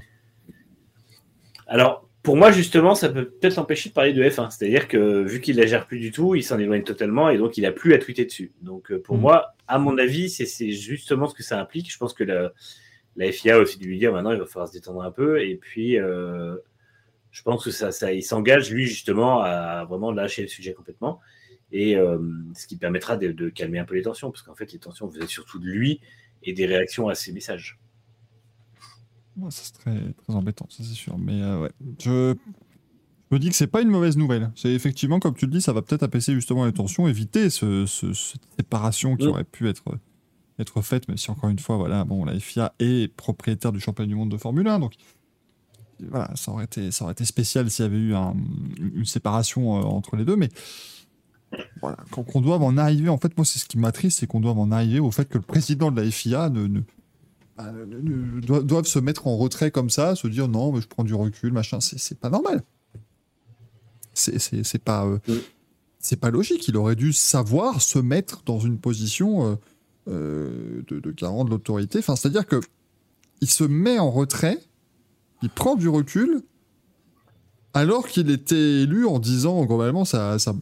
alors, 1.68 2.10
pour 2.24 2.36
moi, 2.36 2.52
justement, 2.52 2.96
ça 2.96 3.08
peut 3.10 3.26
peut-être 3.30 3.56
l'empêcher 3.56 3.90
de 3.90 3.94
parler 3.94 4.12
de 4.12 4.22
F1. 4.22 4.50
C'est-à-dire 4.52 4.88
que 4.90 5.24
vu 5.24 5.40
qu'il 5.40 5.56
la 5.56 5.66
gère 5.66 5.86
plus 5.88 6.00
du 6.00 6.12
tout, 6.12 6.36
il 6.36 6.44
s'en 6.44 6.60
éloigne 6.60 6.84
totalement 6.84 7.30
et 7.30 7.38
donc 7.38 7.58
il 7.58 7.66
a 7.66 7.72
plus 7.72 7.94
à 7.94 7.98
tweeter 8.00 8.26
dessus. 8.26 8.52
Donc, 8.62 8.92
euh, 8.92 9.02
pour 9.02 9.16
Mhm. 9.16 9.22
moi, 9.22 9.54
à 9.68 9.80
mon 9.80 9.98
avis, 9.98 10.30
c'est- 10.30 10.46
c'est 10.46 10.72
justement 10.72 11.28
ce 11.28 11.34
que 11.36 11.44
ça 11.44 11.60
implique. 11.60 11.90
Je 11.92 11.98
pense 11.98 12.14
que 12.14 12.24
la, 12.26 12.52
la 13.20 13.32
FIA 13.32 13.56
a 13.56 13.60
aussi 13.60 13.78
dû 13.78 13.88
lui 13.88 14.00
dire 14.00 14.12
maintenant, 14.12 14.32
il 14.32 14.40
va 14.40 14.46
falloir 14.48 14.68
se 14.68 14.74
détendre 14.74 15.02
un 15.04 15.12
peu. 15.12 15.42
Et 15.44 15.56
puis, 15.56 16.00
euh, 16.00 16.56
je 17.32 17.42
pense 17.44 17.64
que 17.64 17.70
ça, 17.72 17.92
ça 17.92 18.12
il 18.14 18.24
s'engage, 18.24 18.72
lui, 18.72 18.86
justement, 18.88 19.42
à 19.42 19.86
vraiment 19.86 20.12
lâcher 20.12 20.42
le 20.42 20.48
sujet 20.48 20.74
complètement. 20.74 21.20
Et 21.72 21.96
euh, 21.96 22.18
ce 22.56 22.66
qui 22.66 22.78
permettra 22.78 23.16
de, 23.18 23.32
de 23.32 23.50
calmer 23.50 23.78
un 23.78 23.86
peu 23.86 23.94
les 23.96 24.02
tensions, 24.02 24.32
parce 24.32 24.42
qu'en 24.42 24.56
fait, 24.56 24.72
les 24.74 24.80
tensions 24.80 25.06
venaient 25.08 25.28
surtout 25.28 25.60
de 25.60 25.68
lui 25.68 26.02
et 26.42 26.54
des 26.54 26.66
réactions 26.66 27.10
à 27.10 27.14
ses 27.16 27.32
messages. 27.32 27.78
Ouais, 29.38 29.52
ça, 29.52 29.62
c'est 29.64 29.74
très, 29.74 30.14
très 30.14 30.34
embêtant, 30.34 30.66
ça 30.70 30.84
c'est 30.84 30.94
sûr. 30.96 31.18
Mais 31.18 31.42
euh, 31.42 31.60
ouais, 31.62 31.72
je, 32.00 32.34
je 33.30 33.36
me 33.36 33.40
dis 33.40 33.50
que 33.50 33.56
c'est 33.56 33.68
pas 33.68 33.82
une 33.82 33.90
mauvaise 33.90 34.18
nouvelle. 34.18 34.52
C'est 34.56 34.72
effectivement, 34.72 35.20
comme 35.20 35.36
tu 35.36 35.46
le 35.46 35.52
dis, 35.52 35.62
ça 35.62 35.72
va 35.74 35.82
peut-être 35.82 36.04
apaiser 36.04 36.34
justement 36.34 36.66
les 36.66 36.74
tensions, 36.74 37.08
éviter 37.08 37.50
ce, 37.50 37.86
ce- 37.86 38.14
cette 38.14 38.42
séparation 38.58 39.16
qui 39.16 39.28
Mm. 39.28 39.30
aurait 39.30 39.44
pu 39.44 39.70
être, 39.70 39.84
être 40.60 40.82
faite, 40.82 41.08
même 41.08 41.18
si 41.18 41.32
encore 41.32 41.50
une 41.50 41.60
fois, 41.60 41.78
voilà, 41.78 42.04
bon, 42.04 42.26
la 42.26 42.40
FIA 42.40 42.74
est 42.80 43.14
propriétaire 43.16 43.72
du 43.72 43.80
championnat 43.80 44.08
du 44.08 44.16
monde 44.16 44.30
de 44.32 44.38
Formule 44.38 44.68
1, 44.68 44.80
donc 44.80 44.94
voilà, 46.10 46.32
ça 46.36 46.52
aurait 46.52 46.66
été, 46.66 46.92
ça 46.92 47.04
aurait 47.04 47.12
été 47.14 47.26
spécial 47.26 47.70
s'il 47.70 47.84
y 47.84 47.88
avait 47.88 47.98
eu 47.98 48.16
un- 48.16 48.36
une 48.80 49.06
séparation 49.06 49.78
euh, 49.80 49.82
entre 49.84 50.16
les 50.16 50.24
deux, 50.26 50.36
mais 50.38 50.50
voilà, 51.82 51.98
qu'on 52.12 52.24
qu'on 52.24 52.42
doive 52.42 52.62
en 52.64 52.78
arriver, 52.78 53.10
en 53.10 53.18
fait, 53.18 53.36
moi, 53.38 53.44
c'est 53.46 53.60
ce 53.60 53.66
qui 53.66 53.78
m'attriste, 53.78 54.20
c'est 54.20 54.28
qu'on 54.28 54.40
doive 54.40 54.60
en 54.60 54.72
arriver 54.72 55.00
au 55.00 55.12
fait 55.12 55.28
que 55.28 55.38
le 55.38 55.44
président 55.44 55.92
de 55.92 56.00
la 56.02 56.10
FIA 56.10 56.50
ne, 56.50 56.68
ne, 56.68 56.82
bah, 57.58 57.72
ne- 57.72 58.00
ne- 58.00 58.40
doivent, 58.42 58.64
doivent 58.66 58.86
se 58.86 59.00
mettre 59.00 59.28
en 59.28 59.36
retrait 59.36 59.72
comme 59.72 59.90
ça, 59.90 60.16
se 60.16 60.28
dire 60.28 60.48
non, 60.48 60.72
mais 60.72 60.80
je 60.82 60.88
prends 60.88 61.04
du 61.04 61.14
recul, 61.16 61.52
machin, 61.52 61.80
c'est 61.82 62.20
pas 62.20 62.30
normal. 62.30 62.64
C'est 64.14 64.84
pas, 64.84 65.06
euh, 65.06 65.20
Mm. 65.28 65.34
c'est 66.00 66.20
pas 66.20 66.30
logique. 66.30 66.68
Il 66.68 66.76
aurait 66.78 66.96
dû 66.96 67.14
savoir 67.14 67.82
se 67.82 68.00
mettre 68.00 68.44
dans 68.46 68.60
une 68.60 68.78
position 68.78 69.46
euh, 69.52 69.56
euh, 70.08 70.82
de, 70.88 71.00
de 71.00 71.12
garant 71.12 71.46
de 71.46 71.50
l'autorité. 71.50 72.00
Enfin, 72.00 72.16
c'est-à-dire 72.16 72.46
que 72.48 72.60
il 73.42 73.50
se 73.50 73.64
met 73.64 74.00
en 74.00 74.12
retrait, 74.12 74.60
il 75.44 75.50
prend 75.50 75.76
du 75.76 75.88
recul, 75.88 76.42
alors 77.74 78.08
qu'il 78.08 78.30
était 78.32 78.82
élu 78.84 79.06
en 79.06 79.20
disant 79.20 79.64
globalement, 79.66 80.06
ça, 80.06 80.40
ça, 80.40 80.54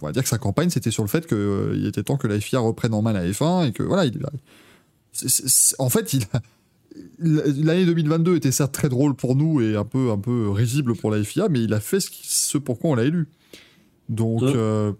on 0.00 0.06
va 0.06 0.12
dire 0.12 0.22
que 0.22 0.28
sa 0.28 0.38
campagne 0.38 0.68
c'était 0.70 0.90
sur 0.90 1.02
le 1.04 1.08
fait 1.08 1.26
qu'il 1.26 1.86
était 1.86 2.02
temps 2.02 2.16
que 2.16 2.26
la 2.26 2.38
FIA 2.40 2.58
reprenne 2.60 2.92
en 2.94 3.02
main 3.02 3.12
la 3.12 3.24
F1 3.26 3.68
et 3.68 3.72
que 3.72 3.82
voilà, 3.82 4.04
il 4.04 4.18
c'est- 5.12 5.28
c'est- 5.28 5.76
en 5.78 5.88
fait, 5.88 6.12
il 6.12 6.24
l'année 7.18 7.86
2022 7.86 8.36
était 8.36 8.52
certes 8.52 8.72
très 8.72 8.88
drôle 8.90 9.14
pour 9.14 9.34
nous 9.36 9.60
et 9.62 9.76
un 9.76 9.84
peu, 9.84 10.10
un 10.10 10.18
peu 10.18 10.50
risible 10.50 10.94
pour 10.94 11.10
la 11.10 11.22
FIA, 11.24 11.48
mais 11.48 11.62
il 11.62 11.72
a 11.72 11.80
fait 11.80 12.00
ce, 12.00 12.10
ce 12.22 12.58
pourquoi 12.58 12.90
on 12.90 12.94
l'a 12.94 13.04
élu. 13.04 13.28
Donc, 14.08 14.42
euh, 14.56 14.92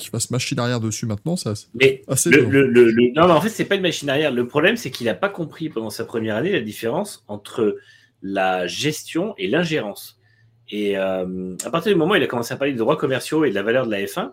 qu'il 0.00 0.10
fasse 0.10 0.30
machine 0.30 0.58
arrière 0.58 0.80
dessus 0.80 1.06
maintenant, 1.06 1.34
assez, 1.34 1.66
Mais 1.74 2.02
assez 2.08 2.30
le, 2.30 2.38
violent. 2.40 2.50
le- 2.50 2.66
le- 2.66 2.90
le- 2.90 3.12
non, 3.14 3.26
mais 3.26 3.32
en 3.32 3.40
fait, 3.40 3.48
c'est 3.50 3.64
pas 3.64 3.76
une 3.76 3.82
machine 3.82 4.08
arrière. 4.10 4.32
Le 4.32 4.46
problème, 4.48 4.76
c'est 4.76 4.90
qu'il 4.90 5.06
n'a 5.06 5.14
pas 5.14 5.28
compris 5.28 5.68
pendant 5.68 5.90
sa 5.90 6.04
première 6.04 6.36
année 6.36 6.52
la 6.52 6.60
différence 6.60 7.24
entre 7.28 7.76
la 8.22 8.66
gestion 8.66 9.34
et 9.38 9.46
l'ingérence. 9.46 10.18
Et 10.70 10.96
euh, 10.98 11.56
à 11.64 11.70
partir 11.70 11.92
du 11.92 11.98
moment 11.98 12.12
où 12.12 12.16
il 12.16 12.22
a 12.22 12.26
commencé 12.26 12.52
à 12.54 12.56
parler 12.56 12.72
des 12.72 12.78
droits 12.78 12.96
commerciaux 12.96 13.44
et 13.44 13.50
de 13.50 13.54
la 13.54 13.62
valeur 13.62 13.86
de 13.86 13.90
la 13.90 14.02
F1, 14.02 14.32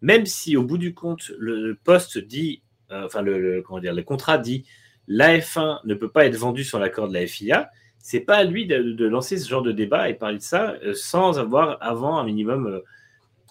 même 0.00 0.26
si 0.26 0.56
au 0.56 0.62
bout 0.64 0.78
du 0.78 0.94
compte, 0.94 1.30
le 1.38 1.76
poste 1.82 2.18
dit, 2.18 2.62
euh, 2.90 3.04
enfin, 3.06 3.22
le, 3.22 3.62
comment 3.66 3.80
dire, 3.80 3.94
le 3.94 4.02
contrat 4.02 4.38
dit 4.38 4.64
la 5.08 5.38
F1 5.38 5.78
ne 5.84 5.94
peut 5.94 6.10
pas 6.10 6.26
être 6.26 6.36
vendue 6.36 6.62
sur 6.64 6.78
l'accord 6.78 7.08
de 7.08 7.14
la 7.14 7.26
FIA, 7.26 7.70
c'est 7.98 8.20
pas 8.20 8.36
à 8.36 8.44
lui 8.44 8.66
de, 8.66 8.92
de 8.92 9.06
lancer 9.06 9.36
ce 9.38 9.48
genre 9.48 9.62
de 9.62 9.72
débat 9.72 10.08
et 10.08 10.14
parler 10.14 10.38
de 10.38 10.42
ça 10.42 10.74
euh, 10.84 10.92
sans 10.94 11.38
avoir 11.38 11.78
avant 11.80 12.18
un 12.18 12.24
minimum, 12.24 12.80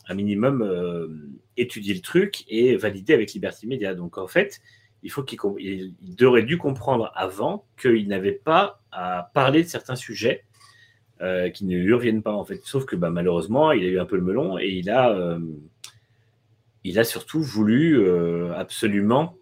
un 0.07 0.13
minimum 0.13 0.61
euh, 0.61 1.07
étudié 1.57 1.93
le 1.93 2.01
truc 2.01 2.43
et 2.47 2.75
validé 2.75 3.13
avec 3.13 3.33
Liberty 3.33 3.67
Media. 3.67 3.93
Donc 3.95 4.17
en 4.17 4.27
fait, 4.27 4.61
il 5.03 5.11
faut 5.11 5.23
qu'il 5.23 5.39
aurait 6.21 6.43
dû 6.43 6.57
comprendre 6.57 7.11
avant 7.15 7.65
qu'il 7.79 8.07
n'avait 8.07 8.31
pas 8.31 8.81
à 8.91 9.31
parler 9.33 9.63
de 9.63 9.67
certains 9.67 9.95
sujets 9.95 10.43
euh, 11.21 11.49
qui 11.49 11.65
ne 11.65 11.77
lui 11.77 11.93
reviennent 11.93 12.23
pas 12.23 12.33
en 12.33 12.45
fait. 12.45 12.61
Sauf 12.63 12.85
que 12.85 12.95
bah, 12.95 13.09
malheureusement, 13.09 13.71
il 13.71 13.83
a 13.83 13.87
eu 13.87 13.99
un 13.99 14.05
peu 14.05 14.15
le 14.15 14.23
melon 14.23 14.57
et 14.59 14.67
il 14.67 14.89
a, 14.89 15.11
euh, 15.11 15.39
surtout 17.03 17.41
voulu 17.41 18.09
absolument 18.55 19.37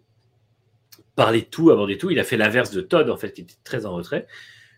parler 1.15 1.41
de 1.41 1.47
tout, 1.47 1.71
aborder 1.71 1.97
tout. 1.97 2.11
Il 2.11 2.19
a 2.19 2.23
fait 2.23 2.37
l'inverse 2.37 2.71
de 2.71 2.81
Todd 2.81 3.09
en 3.09 3.17
fait, 3.17 3.33
qui 3.33 3.41
était 3.41 3.55
très 3.63 3.85
en 3.85 3.93
retrait. 3.93 4.27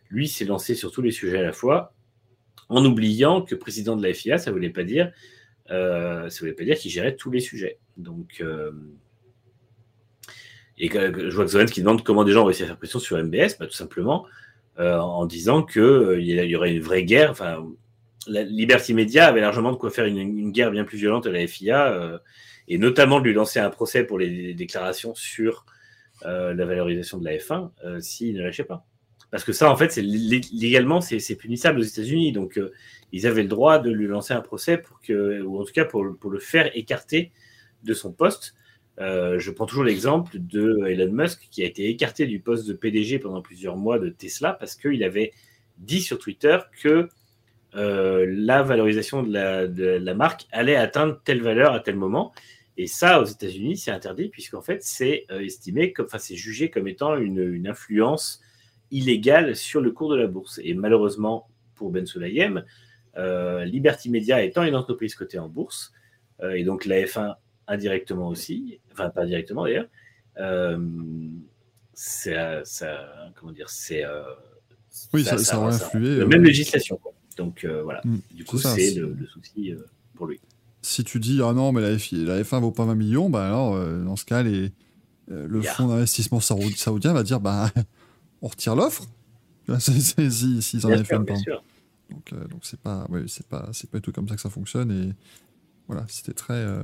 Lui 0.09 0.27
s'est 0.27 0.45
lancé 0.45 0.75
sur 0.75 0.91
tous 0.91 1.01
les 1.01 1.11
sujets 1.11 1.39
à 1.39 1.43
la 1.43 1.53
fois, 1.53 1.93
en 2.69 2.83
oubliant 2.85 3.41
que 3.41 3.55
président 3.55 3.95
de 3.95 4.05
la 4.05 4.13
FIA, 4.13 4.37
ça 4.37 4.51
voulait 4.51 4.69
pas 4.69 4.83
dire, 4.83 5.11
euh, 5.71 6.29
ça 6.29 6.39
voulait 6.39 6.53
pas 6.53 6.63
dire 6.63 6.77
qu'il 6.77 6.91
gérait 6.91 7.15
tous 7.15 7.31
les 7.31 7.39
sujets. 7.39 7.79
Donc 7.97 8.41
euh, 8.41 8.71
et 10.77 10.89
je 10.89 11.35
vois 11.35 11.45
que 11.45 11.51
Zoran 11.51 11.65
qui 11.65 11.81
demande 11.81 12.03
comment 12.03 12.23
des 12.23 12.31
gens 12.31 12.41
ont 12.43 12.45
réussi 12.45 12.63
à 12.63 12.67
faire 12.67 12.77
pression 12.77 12.99
sur 12.99 13.17
MBS, 13.17 13.57
bah, 13.59 13.67
tout 13.67 13.73
simplement 13.73 14.25
euh, 14.79 14.97
en 14.97 15.25
disant 15.25 15.63
qu'il 15.63 16.17
il 16.19 16.45
y 16.45 16.55
aurait 16.55 16.73
une 16.73 16.81
vraie 16.81 17.03
guerre. 17.03 17.31
Enfin, 17.31 17.65
la 18.27 18.43
Liberty 18.43 18.93
Media 18.93 19.27
avait 19.27 19.41
largement 19.41 19.71
de 19.71 19.77
quoi 19.77 19.91
faire 19.91 20.05
une, 20.05 20.51
guerre 20.51 20.71
bien 20.71 20.83
plus 20.83 20.97
violente 20.97 21.25
à 21.27 21.31
la 21.31 21.45
FIA, 21.45 22.19
et 22.67 22.77
notamment 22.77 23.19
de 23.19 23.25
lui 23.25 23.33
lancer 23.33 23.59
un 23.59 23.69
procès 23.69 24.03
pour 24.03 24.19
les, 24.19 24.53
déclarations 24.53 25.13
sur 25.15 25.65
la 26.23 26.65
valorisation 26.65 27.17
de 27.17 27.25
la 27.25 27.37
F1 27.37 27.71
euh, 27.83 27.99
s'il 27.99 28.35
ne 28.35 28.43
lâchait 28.43 28.63
pas. 28.63 28.85
Parce 29.31 29.45
que 29.45 29.53
ça, 29.53 29.71
en 29.71 29.77
fait, 29.77 29.95
légalement, 29.95 30.99
c'est 30.99 31.35
punissable 31.35 31.79
aux 31.79 31.83
États-Unis. 31.83 32.33
Donc, 32.33 32.57
euh, 32.57 32.73
ils 33.13 33.25
avaient 33.25 33.43
le 33.43 33.47
droit 33.47 33.79
de 33.79 33.89
lui 33.89 34.05
lancer 34.05 34.33
un 34.33 34.41
procès 34.41 34.77
pour 34.77 34.99
que, 35.01 35.41
ou 35.41 35.59
en 35.59 35.63
tout 35.63 35.71
cas 35.71 35.85
pour, 35.85 36.03
le 36.03 36.39
faire 36.39 36.69
écarter 36.75 37.31
de 37.83 37.93
son 37.93 38.11
poste. 38.11 38.55
Euh, 38.99 39.39
je 39.39 39.49
prends 39.51 39.65
toujours 39.65 39.85
l'exemple 39.85 40.37
de 40.37 40.85
Elon 40.85 41.13
Musk 41.13 41.47
qui 41.49 41.63
a 41.63 41.65
été 41.65 41.89
écarté 41.89 42.27
du 42.27 42.41
poste 42.41 42.67
de 42.67 42.73
PDG 42.73 43.19
pendant 43.19 43.41
plusieurs 43.41 43.77
mois 43.77 43.99
de 43.99 44.09
Tesla 44.09 44.51
parce 44.51 44.75
qu'il 44.75 45.01
avait 45.01 45.31
dit 45.77 46.01
sur 46.01 46.19
Twitter 46.19 46.57
que 46.83 47.07
euh, 47.73 48.25
la 48.27 48.63
valorisation 48.63 49.23
de 49.23 49.97
la, 49.97 50.13
marque 50.13 50.45
allait 50.51 50.75
atteindre 50.75 51.21
telle 51.23 51.41
valeur 51.41 51.73
à 51.73 51.79
tel 51.79 51.95
moment. 51.95 52.33
Et 52.75 52.87
ça, 52.87 53.21
aux 53.21 53.25
États-Unis, 53.25 53.77
c'est 53.77 53.91
interdit 53.91 54.27
puisqu'en 54.27 54.61
fait, 54.61 54.83
c'est 54.83 55.25
estimé 55.29 55.93
enfin, 55.99 56.17
c'est 56.17 56.35
jugé 56.35 56.69
comme 56.69 56.89
étant 56.89 57.15
une 57.15 57.65
influence 57.65 58.41
illégale 58.91 59.55
sur 59.55 59.81
le 59.81 59.91
cours 59.91 60.09
de 60.11 60.15
la 60.17 60.27
bourse. 60.27 60.59
Et 60.63 60.73
malheureusement, 60.73 61.47
pour 61.75 61.91
Ben 61.91 62.05
Sulayem, 62.05 62.63
euh, 63.17 63.65
Liberty 63.65 64.09
Media 64.09 64.43
étant 64.43 64.63
une 64.63 64.75
entreprise 64.75 65.15
cotée 65.15 65.39
en 65.39 65.49
bourse, 65.49 65.91
euh, 66.43 66.51
et 66.51 66.63
donc 66.63 66.85
la 66.85 66.97
F1 67.01 67.35
indirectement 67.67 68.27
aussi, 68.29 68.79
enfin 68.91 69.09
pas 69.09 69.25
directement 69.25 69.63
d'ailleurs, 69.63 69.87
euh, 70.39 70.77
c'est, 71.93 72.37
euh, 72.37 72.61
ça, 72.65 73.05
comment 73.35 73.51
dire, 73.51 73.69
c'est, 73.69 74.03
Oui, 75.13 75.23
ça- 75.23 75.37
ça 75.37 75.59
aurait 75.59 75.73
influé, 75.73 76.17
La 76.17 76.25
même 76.25 76.43
législation. 76.43 76.97
quoi. 76.97 77.13
Donc 77.37 77.65
voilà. 77.83 78.01
Mm, 78.03 78.17
Du 78.31 78.43
coup, 78.45 78.57
c'est 78.57 78.91
ça, 78.91 78.99
le, 78.99 79.13
le 79.13 79.25
souci 79.27 79.73
pour 80.15 80.27
lui. 80.27 80.39
Si 80.81 81.03
tu 81.03 81.19
dis, 81.19 81.39
ah 81.43 81.53
non, 81.53 81.71
mais 81.71 81.81
la, 81.81 81.95
F- 81.95 82.15
la 82.25 82.41
F1 82.43 82.59
vaut 82.59 82.71
pas 82.71 82.85
20 82.85 82.95
millions, 82.95 83.29
bah 83.29 83.45
alors, 83.47 83.75
dans 84.03 84.15
ce 84.15 84.25
cas, 84.25 84.41
les, 84.43 84.71
le 85.27 85.61
Yeah. 85.61 85.73
fonds 85.73 85.87
d'investissement 85.87 86.39
saoudi- 86.39 86.75
saoudien 86.75 87.13
va 87.13 87.23
dire, 87.23 87.39
bah, 87.39 87.71
on 88.41 88.47
retire 88.47 88.75
l'offre. 88.75 89.03
Si- 89.79 90.61
S'ils 90.61 90.85
en 90.85 90.89
avaient 90.91 91.03
fait 91.03 91.15
un 91.15 91.19
bien 91.19 91.35
plan. 91.35 91.43
sûr. 91.43 91.63
Donc, 92.09 92.33
euh, 92.33 92.47
donc 92.47 92.59
c'est 92.63 92.79
pas, 92.79 93.05
ouais, 93.09 93.23
c'est 93.27 93.47
pas, 93.47 93.69
c'est 93.71 93.89
pas 93.89 93.99
du 93.99 94.01
tout 94.01 94.11
comme 94.11 94.27
ça 94.27 94.35
que 94.35 94.41
ça 94.41 94.49
fonctionne. 94.49 94.91
Et 94.91 95.13
voilà, 95.87 96.05
c'était 96.09 96.33
très. 96.33 96.55
euh, 96.55 96.81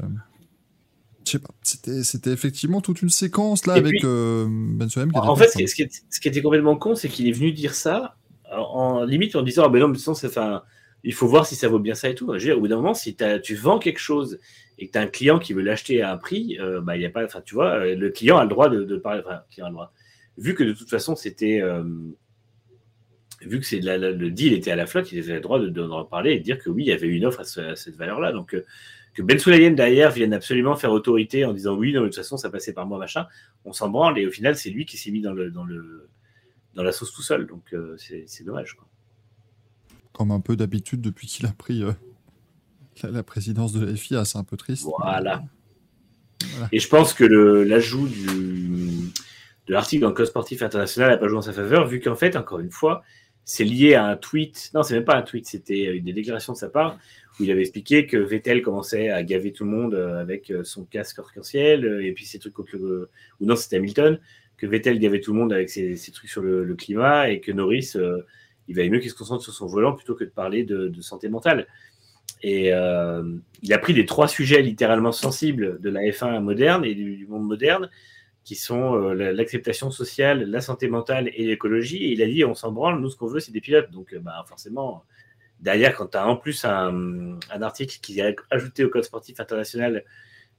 Je 1.26 1.32
sais 1.32 1.40
pas, 1.40 1.50
c'était, 1.64 2.04
c'était 2.04 2.32
effectivement 2.32 2.80
toute 2.80 3.02
une 3.02 3.10
séquence 3.10 3.66
là 3.66 3.76
Et 3.76 3.80
avec 3.80 3.92
puis- 3.92 4.02
euh, 4.06 4.46
Ben 4.50 4.88
qui 4.88 5.00
En 5.16 5.36
fait, 5.36 5.48
ce 5.50 5.58
qui, 5.58 5.68
ce 5.68 5.76
qui 5.76 5.82
est- 5.82 6.04
ce 6.10 6.20
qui 6.22 6.28
était 6.30 6.42
complètement 6.42 6.78
con, 6.78 6.96
c'est 6.96 7.10
qu'il 7.10 7.28
est 7.28 7.32
venu 7.34 7.52
dire 7.52 7.74
ça 7.74 8.16
en, 8.52 8.60
en 8.62 9.04
limite 9.04 9.36
en 9.36 9.42
disant 9.42 9.64
ah 9.66 9.70
ben 9.70 9.80
non, 9.82 9.90
mais 9.90 9.98
c'est- 9.98 10.26
enfin, 10.28 10.64
il 11.04 11.14
faut 11.14 11.28
voir 11.28 11.46
si 11.46 11.56
ça 11.56 11.68
vaut 11.68 11.80
bien 11.80 11.96
ça 11.96 12.08
et 12.10 12.16
tout. 12.16 12.28
Je 12.28 12.32
veux 12.34 12.40
dire, 12.40 12.58
au 12.58 12.62
bout 12.62 12.70
d'un 12.70 12.78
moment, 12.78 12.94
si 12.94 13.18
tu 13.44 13.56
vends 13.56 13.80
quelque 13.80 14.00
chose 14.00 14.40
et 14.78 14.88
que 14.88 14.94
tu 14.94 14.98
as 14.98 15.02
un 15.02 15.08
client 15.08 15.40
qui 15.40 15.52
veut 15.52 15.62
l'acheter 15.64 16.02
à 16.02 16.14
un 16.14 16.18
prix, 16.18 16.58
bah, 16.84 16.96
il 16.96 17.02
y 17.02 17.06
a 17.06 17.10
pas, 17.10 17.26
enfin, 17.26 17.42
tu 17.42 17.56
vois, 17.56 17.86
le 17.86 18.10
client 18.12 18.38
a 18.38 18.44
le 18.44 18.50
droit 18.50 18.70
de, 18.70 18.86
de 18.86 18.96
parler. 18.98 19.22
Enfin, 19.26 19.36
le 19.36 19.54
client 19.54 19.66
a 19.66 19.70
le 19.70 19.74
droit. 19.74 19.92
Vu 20.38 20.54
que 20.56 20.64
de 20.64 20.74
toute 20.74 20.90
façon, 20.90 21.16
c'était. 21.16 21.62
euh, 21.62 21.84
vu 23.42 23.60
que 23.60 23.66
c'est 23.66 23.80
le 23.82 24.30
deal 24.32 24.54
était 24.54 24.72
à 24.72 24.76
la 24.76 24.86
flotte, 24.88 25.12
il 25.12 25.20
avait 25.20 25.36
le 25.36 25.42
droit 25.42 25.60
de, 25.60 25.68
de- 25.70 25.86
d'en 25.88 26.06
parler 26.06 26.34
et 26.34 26.40
de 26.40 26.44
dire 26.44 26.58
que 26.60 26.70
oui, 26.70 26.84
il 26.84 26.88
y 26.88 26.92
avait 26.92 27.08
une 27.08 27.26
offre 27.26 27.40
à, 27.42 27.44
ce- 27.44 27.60
à 27.62 27.76
cette 27.76 27.96
valeur-là. 27.96 28.32
Donc, 28.32 28.54
euh, 28.56 28.66
que 29.14 29.22
Ben 29.24 29.40
Sulayem 29.40 29.76
derrière 29.76 30.12
vienne 30.12 30.34
absolument 30.34 30.76
faire 30.76 30.92
autorité 30.92 31.44
en 31.46 31.54
disant 31.54 31.76
oui, 31.76 31.92
non, 31.94 32.02
de 32.02 32.06
toute 32.08 32.16
façon, 32.16 32.38
ça 32.38 32.50
passait 32.52 32.74
par 32.74 32.86
moi, 32.86 32.98
machin, 33.00 33.28
on 33.66 33.74
s'en 33.74 33.90
branle. 33.90 34.18
Et 34.20 34.28
au 34.28 34.32
final, 34.32 34.56
c'est 34.56 34.70
lui 34.70 34.86
qui 34.86 34.98
s'est 34.98 35.12
mis 35.12 35.22
dans, 35.22 35.34
le, 35.34 35.50
dans, 35.52 35.64
le, 35.66 36.08
dans 36.76 36.84
la 36.84 36.92
sauce 36.92 37.14
tout 37.14 37.24
seul. 37.24 37.48
Donc, 37.48 37.74
euh, 37.74 37.96
c'est, 37.98 38.44
dommage. 38.44 38.74
Quoi. 38.76 38.88
comme 40.14 40.30
un 40.32 40.40
peu 40.40 40.56
d'habitude 40.56 41.02
depuis 41.02 41.26
qu'il 41.28 41.46
a 41.48 41.52
pris 41.52 41.84
la, 43.04 43.10
la 43.12 43.24
présidence 43.24 43.74
de 43.74 43.86
la 43.86 43.96
FIA. 43.96 44.24
C'est 44.26 44.38
un 44.38 44.44
peu 44.44 44.58
triste. 44.58 44.84
Voilà. 45.00 45.44
Voilà. 46.52 46.70
Et 46.72 46.80
je 46.80 46.88
pense 46.88 47.14
que 47.16 47.24
l'ajout 47.24 48.08
du, 48.08 49.12
de 49.68 49.74
l'article 49.74 50.02
dans 50.02 50.10
le 50.10 50.14
Code 50.14 50.28
sportif 50.28 50.62
international 50.62 51.12
n'a 51.12 51.18
pas 51.18 51.28
joué 51.28 51.38
en 51.38 51.42
sa 51.42 51.54
faveur, 51.54 51.88
vu 51.88 52.00
qu'en 52.00 52.16
fait, 52.16 52.36
encore 52.36 52.60
une 52.60 52.72
fois, 52.72 53.04
c'est 53.44 53.64
lié 53.64 53.96
à 53.96 54.06
un 54.06 54.16
tweet. 54.16 54.72
Non, 54.74 54.84
c'est 54.84 54.96
même 54.96 55.06
pas 55.06 55.16
un 55.16 55.22
tweet, 55.22 55.48
c'était 55.48 55.96
une 55.96 56.06
des 56.06 56.14
déclarations 56.14 56.54
de 56.54 56.58
sa 56.58 56.70
part 56.70 56.98
où 57.40 57.44
il 57.44 57.52
avait 57.52 57.62
expliqué 57.62 58.08
que 58.08 58.18
Vettel 58.18 58.62
commençait 58.62 59.10
à 59.10 59.24
gaver 59.24 59.54
tout 59.54 59.64
le 59.64 59.70
monde 59.70 59.94
euh, 59.94 60.20
avec 60.20 60.50
euh, 60.50 60.64
son 60.64 60.86
casque 60.86 61.20
arc-en-ciel 61.20 61.86
euh, 61.86 62.04
et 62.04 62.12
puis 62.12 62.26
ses 62.26 62.40
trucs. 62.40 62.58
Ou 62.58 63.06
non, 63.42 63.56
c'était 63.56 63.78
Hamilton, 63.78 64.20
que 64.58 64.66
Vettel 64.66 65.00
gavait 65.00 65.22
tout 65.22 65.34
le 65.34 65.40
monde 65.40 65.54
avec 65.54 65.70
ses, 65.70 65.96
trucs 66.12 66.30
sur 66.30 66.42
le, 66.42 66.76
climat 66.76 67.30
et 67.30 67.40
que 67.40 67.52
Norris, 67.52 67.92
euh, 67.96 68.22
il 68.68 68.76
valait 68.76 68.90
mieux 68.90 69.00
qu'il 69.00 69.12
se 69.12 69.16
concentre 69.16 69.44
sur 69.44 69.54
son 69.54 69.68
volant 69.68 69.94
plutôt 69.94 70.16
que 70.16 70.24
de 70.24 70.30
parler 70.30 70.64
de, 70.64 70.92
santé 71.02 71.30
mentale. 71.30 71.68
Et 72.44 72.74
euh, 72.74 73.24
il 73.64 73.74
a 73.74 73.78
pris 73.78 73.94
les 73.94 74.06
trois 74.06 74.28
sujets 74.28 74.62
littéralement 74.62 75.12
sensibles 75.12 75.80
de 75.80 75.90
la 75.90 76.02
F1 76.02 76.42
moderne 76.42 76.86
et 76.86 76.94
du 76.94 77.26
monde 77.28 77.46
moderne, 77.46 77.90
qui 78.48 78.56
sont 78.56 78.96
euh, 78.96 79.14
la- 79.14 79.34
l'acceptation 79.34 79.92
sociale, 79.92 80.50
la 80.50 80.62
santé 80.62 80.88
mentale 80.88 81.30
et 81.36 81.46
l'écologie. 81.46 81.98
Et 82.06 82.12
il 82.14 82.22
a 82.22 82.28
dit 82.28 82.46
on 82.46 82.56
s'en 82.56 82.72
branle, 82.72 83.02
nous 83.02 83.10
ce 83.10 83.18
qu'on 83.18 83.28
veut, 83.28 83.42
c'est 83.42 83.52
des 83.52 83.60
pilotes. 83.60 83.92
Donc 83.92 84.14
euh, 84.14 84.20
bah, 84.20 84.46
forcément, 84.48 85.04
derrière, 85.60 85.94
quand 85.98 86.08
tu 86.08 86.18
as 86.18 86.26
en 86.26 86.38
plus 86.38 86.64
un, 86.64 87.38
un 87.52 87.62
article 87.62 87.98
qui 88.02 88.22
est 88.22 88.36
ajouté 88.50 88.86
au 88.86 88.90
Code 88.90 89.04
sportif 89.04 89.42
international 89.42 90.06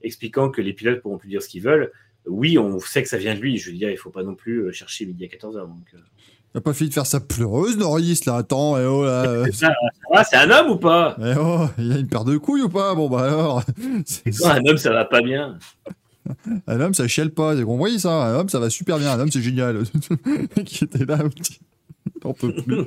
expliquant 0.02 0.51
que 0.51 0.60
les 0.60 0.74
pilotes 0.74 1.01
pourront 1.01 1.16
plus 1.16 1.31
dire 1.31 1.43
ce 1.43 1.48
qu'ils 1.48 1.62
veulent, 1.62 1.90
oui, 2.27 2.59
on 2.59 2.78
sait 2.78 3.02
que 3.02 3.09
ça 3.09 3.16
vient 3.16 3.35
de 3.35 3.40
lui. 3.40 3.56
Je 3.56 3.70
veux 3.70 3.77
dire, 3.78 3.90
il 3.90 3.97
faut 3.97 4.10
pas 4.10 4.23
non 4.23 4.35
plus 4.35 4.65
euh, 4.66 4.70
chercher 4.73 5.06
midi 5.06 5.24
à 5.24 5.28
14h. 5.28 5.60
Donc, 5.66 5.94
Il 6.55 6.59
a 6.59 6.60
pas 6.60 6.74
fini 6.74 6.90
de 6.90 6.94
faire 6.94 7.06
sa 7.06 7.20
pleureuse, 7.20 7.78
Norris, 7.78 8.20
là. 8.27 8.35
Attends, 8.36 8.77
eh 8.78 8.85
oh, 8.85 9.02
là. 9.06 9.24
euh, 9.31 9.44
c'est 9.47 9.52
ça, 9.52 9.69
ça 9.69 10.15
va, 10.15 10.24
c'est 10.24 10.36
un 10.36 10.51
homme 10.51 10.73
ou 10.73 10.77
pas? 10.77 11.16
Eh 11.20 11.32
oh, 11.40 11.69
il 11.78 11.90
a 11.90 11.97
une 11.98 12.06
paire 12.06 12.24
de 12.27 12.36
couilles 12.36 12.62
ou 12.62 12.69
pas? 12.69 12.94
Bon, 12.94 13.09
bah 13.09 13.24
alors. 13.24 13.62
c'est- 14.05 14.31
Quand 14.39 14.51
un 14.51 14.62
homme, 14.66 14.77
ça 14.77 14.93
va 14.93 15.06
pas 15.06 15.23
bien? 15.23 15.59
Un 16.66 16.80
homme, 16.80 16.94
ça 16.94 17.09
chiale 17.09 17.30
pas. 17.30 17.56
J'ai 17.56 17.64
compris 17.64 18.00
ça. 18.00 18.10
Un 18.10 18.40
homme, 18.40 18.48
ça 18.48 18.59
va 18.59 18.70
super 18.70 18.98
bien. 18.98 19.12
Un 19.12 19.20
homme, 19.20 19.30
c'est 19.30 19.42
génial. 19.42 19.82
qui 20.64 20.84
était 20.84 21.05
là. 21.05 21.18
J'en 22.22 22.32
peux 22.32 22.55
plus. 22.55 22.84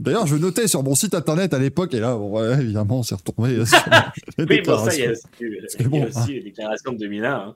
D'ailleurs, 0.00 0.26
je 0.26 0.34
notais 0.34 0.66
sur 0.66 0.82
mon 0.82 0.96
site 0.96 1.14
internet 1.14 1.54
à 1.54 1.60
l'époque, 1.60 1.94
et 1.94 2.00
là, 2.00 2.16
bon, 2.16 2.40
ouais, 2.40 2.60
évidemment, 2.60 3.00
on 3.00 3.02
s'est 3.04 3.14
retourné 3.14 3.64
sur 3.64 3.78
les 4.38 4.44
Oui, 4.44 4.60
bon, 4.62 4.76
ça, 4.78 4.94
il 4.94 5.00
y 5.00 5.06
a 5.06 5.10
aussi, 5.12 5.22
il 5.40 5.64
C'est 5.68 5.80
y 5.80 5.84
a 5.84 5.88
bon, 5.88 6.04
aussi 6.04 6.18
hein. 6.18 6.26
les 6.28 6.40
déclarations 6.40 6.92
de 6.92 6.98
2001 6.98 7.32
hein, 7.32 7.54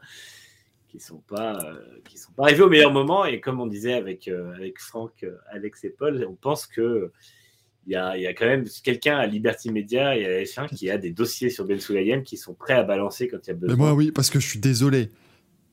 qui 0.89 1.01
sont 1.01 1.23
pas 1.27 1.59
euh, 1.65 1.75
qui 2.09 2.19
sont 2.19 2.31
pas 2.33 2.45
arrivées 2.45 2.63
au 2.63 2.69
meilleur 2.69 2.93
moment. 2.93 3.25
Et 3.25 3.41
comme 3.41 3.61
on 3.61 3.67
disait 3.67 3.95
avec 3.95 4.29
euh, 4.29 4.55
avec 4.55 4.79
Franck, 4.79 5.25
euh, 5.25 5.37
Alex 5.51 5.83
et 5.85 5.91
Paul, 5.91 6.25
on 6.29 6.35
pense 6.35 6.67
que 6.67 7.11
il 7.87 7.93
y 7.93 7.97
a, 7.97 8.17
il 8.17 8.23
y 8.23 8.27
a 8.27 8.35
quand 8.35 8.47
même 8.47 8.65
quelqu'un 8.83 9.17
à 9.17 9.27
Liberty 9.27 9.71
Media 9.71 10.17
et 10.17 10.25
à 10.27 10.29
la 10.29 10.43
F1 10.43 10.69
qui 10.75 10.91
a 10.91 10.99
des 10.99 11.11
dossiers 11.13 11.51
sur 11.51 11.65
Ben 11.65 11.79
Sulayem 11.79 12.23
qui 12.25 12.37
sont 12.37 12.55
prêts 12.55 12.73
à 12.75 12.83
balancer 12.83 13.29
quand 13.29 13.39
il 13.45 13.49
y 13.49 13.51
a 13.51 13.55
besoin. 13.55 13.77
Mais 13.77 13.79
moi, 13.83 13.95
oui, 13.95 14.11
parce 14.11 14.29
que 14.31 14.41
je 14.41 14.47
suis 14.49 14.59
désolé. 14.59 15.11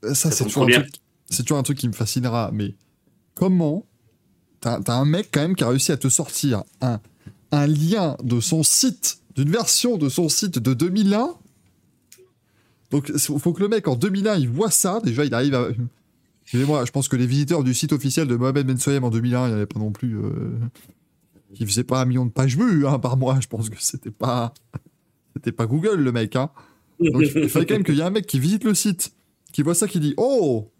Euh, 0.04 0.08
Ça, 0.14 0.30
Ça 0.30 0.30
c'est 0.30 0.44
toujours, 0.44 0.64
un 0.64 0.66
truc- 0.80 0.94
c'est 1.28 1.42
toujours 1.42 1.58
un 1.58 1.62
truc 1.64 1.78
qui 1.78 1.88
me 1.88 1.92
fascinera. 1.92 2.50
Mais 2.52 2.74
comment 3.34 3.84
T'as 4.60 4.80
un 4.94 5.04
mec, 5.04 5.28
quand 5.30 5.42
même, 5.42 5.54
qui 5.56 5.62
a 5.64 5.68
réussi 5.68 5.92
à 5.92 5.98
te 5.98 6.08
sortir 6.08 6.64
un, 6.80 6.98
un 7.52 7.66
lien 7.66 8.16
de 8.22 8.40
son 8.40 8.62
site, 8.62 9.18
d'une 9.36 9.50
version 9.50 9.98
de 9.98 10.08
son 10.08 10.30
site 10.30 10.58
de 10.58 10.72
2001. 10.72 11.34
Donc, 12.90 13.10
il 13.12 13.18
faut 13.18 13.52
que 13.52 13.60
le 13.60 13.68
mec, 13.68 13.88
en 13.88 13.94
2001, 13.96 14.36
il 14.36 14.48
voit 14.48 14.70
ça. 14.70 15.00
Déjà, 15.04 15.24
il 15.26 15.34
arrive 15.34 15.54
à. 15.54 15.68
Excusez-moi, 16.44 16.84
je 16.86 16.92
pense 16.92 17.08
que 17.08 17.16
les 17.16 17.26
visiteurs 17.26 17.62
du 17.64 17.74
site 17.74 17.92
officiel 17.92 18.26
de 18.28 18.36
Mohamed 18.36 18.66
Ben 18.66 18.78
Soyem 18.78 19.04
en 19.04 19.10
2001, 19.10 19.44
il 19.44 19.48
n'y 19.48 19.54
avait 19.54 19.66
pas 19.66 19.80
non 19.80 19.90
plus. 19.92 20.16
Euh... 20.16 20.30
Il 21.60 21.66
faisait 21.66 21.84
pas 21.84 22.00
un 22.00 22.04
million 22.04 22.26
de 22.26 22.30
pages 22.30 22.56
vues 22.56 22.86
hein, 22.86 22.98
par 22.98 23.16
mois. 23.16 23.38
Je 23.40 23.46
pense 23.48 23.68
que 23.70 23.76
c'était 23.80 24.10
pas. 24.10 24.52
C'était 25.36 25.52
pas 25.52 25.66
Google, 25.66 25.96
le 26.00 26.12
mec. 26.12 26.36
Hein. 26.36 26.50
Donc, 27.00 27.22
il 27.34 27.48
fallait 27.48 27.66
quand 27.66 27.74
même 27.74 27.84
qu'il 27.84 27.96
y 27.96 28.00
ait 28.00 28.04
un 28.04 28.10
mec 28.10 28.26
qui 28.26 28.38
visite 28.38 28.64
le 28.64 28.74
site, 28.74 29.12
qui 29.52 29.62
voit 29.62 29.74
ça, 29.74 29.88
qui 29.88 29.98
dit 30.00 30.14
Oh, 30.16 30.70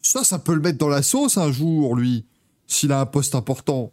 ça, 0.00 0.22
ça 0.24 0.38
peut 0.38 0.54
le 0.54 0.60
mettre 0.60 0.78
dans 0.78 0.88
la 0.88 1.02
sauce 1.02 1.36
un 1.36 1.50
jour, 1.50 1.96
lui, 1.96 2.26
s'il 2.66 2.92
a 2.92 3.00
un 3.00 3.06
poste 3.06 3.34
important. 3.34 3.92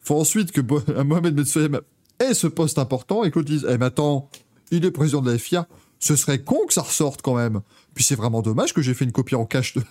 Faut 0.00 0.18
ensuite 0.18 0.50
que 0.52 0.60
Bo- 0.60 0.82
Mohamed 1.04 1.34
Ben 1.34 1.44
Soyem 1.44 1.80
ait 2.20 2.34
ce 2.34 2.46
poste 2.46 2.78
important 2.78 3.24
et 3.24 3.30
qu'on 3.30 3.42
dise 3.42 3.66
Eh, 3.68 3.76
mais 3.78 3.86
attends, 3.86 4.30
il 4.70 4.84
est 4.84 4.90
président 4.90 5.20
de 5.20 5.30
la 5.30 5.38
FIA. 5.38 5.68
Ce 5.98 6.16
serait 6.16 6.42
con 6.42 6.58
que 6.66 6.72
ça 6.74 6.82
ressorte 6.82 7.22
quand 7.22 7.34
même. 7.36 7.60
Puis 7.94 8.04
c'est 8.04 8.14
vraiment 8.16 8.42
dommage 8.42 8.74
que 8.74 8.82
j'ai 8.82 8.92
fait 8.94 9.04
une 9.04 9.12
copie 9.12 9.34
en 9.34 9.46
cache 9.46 9.74
de. 9.74 9.82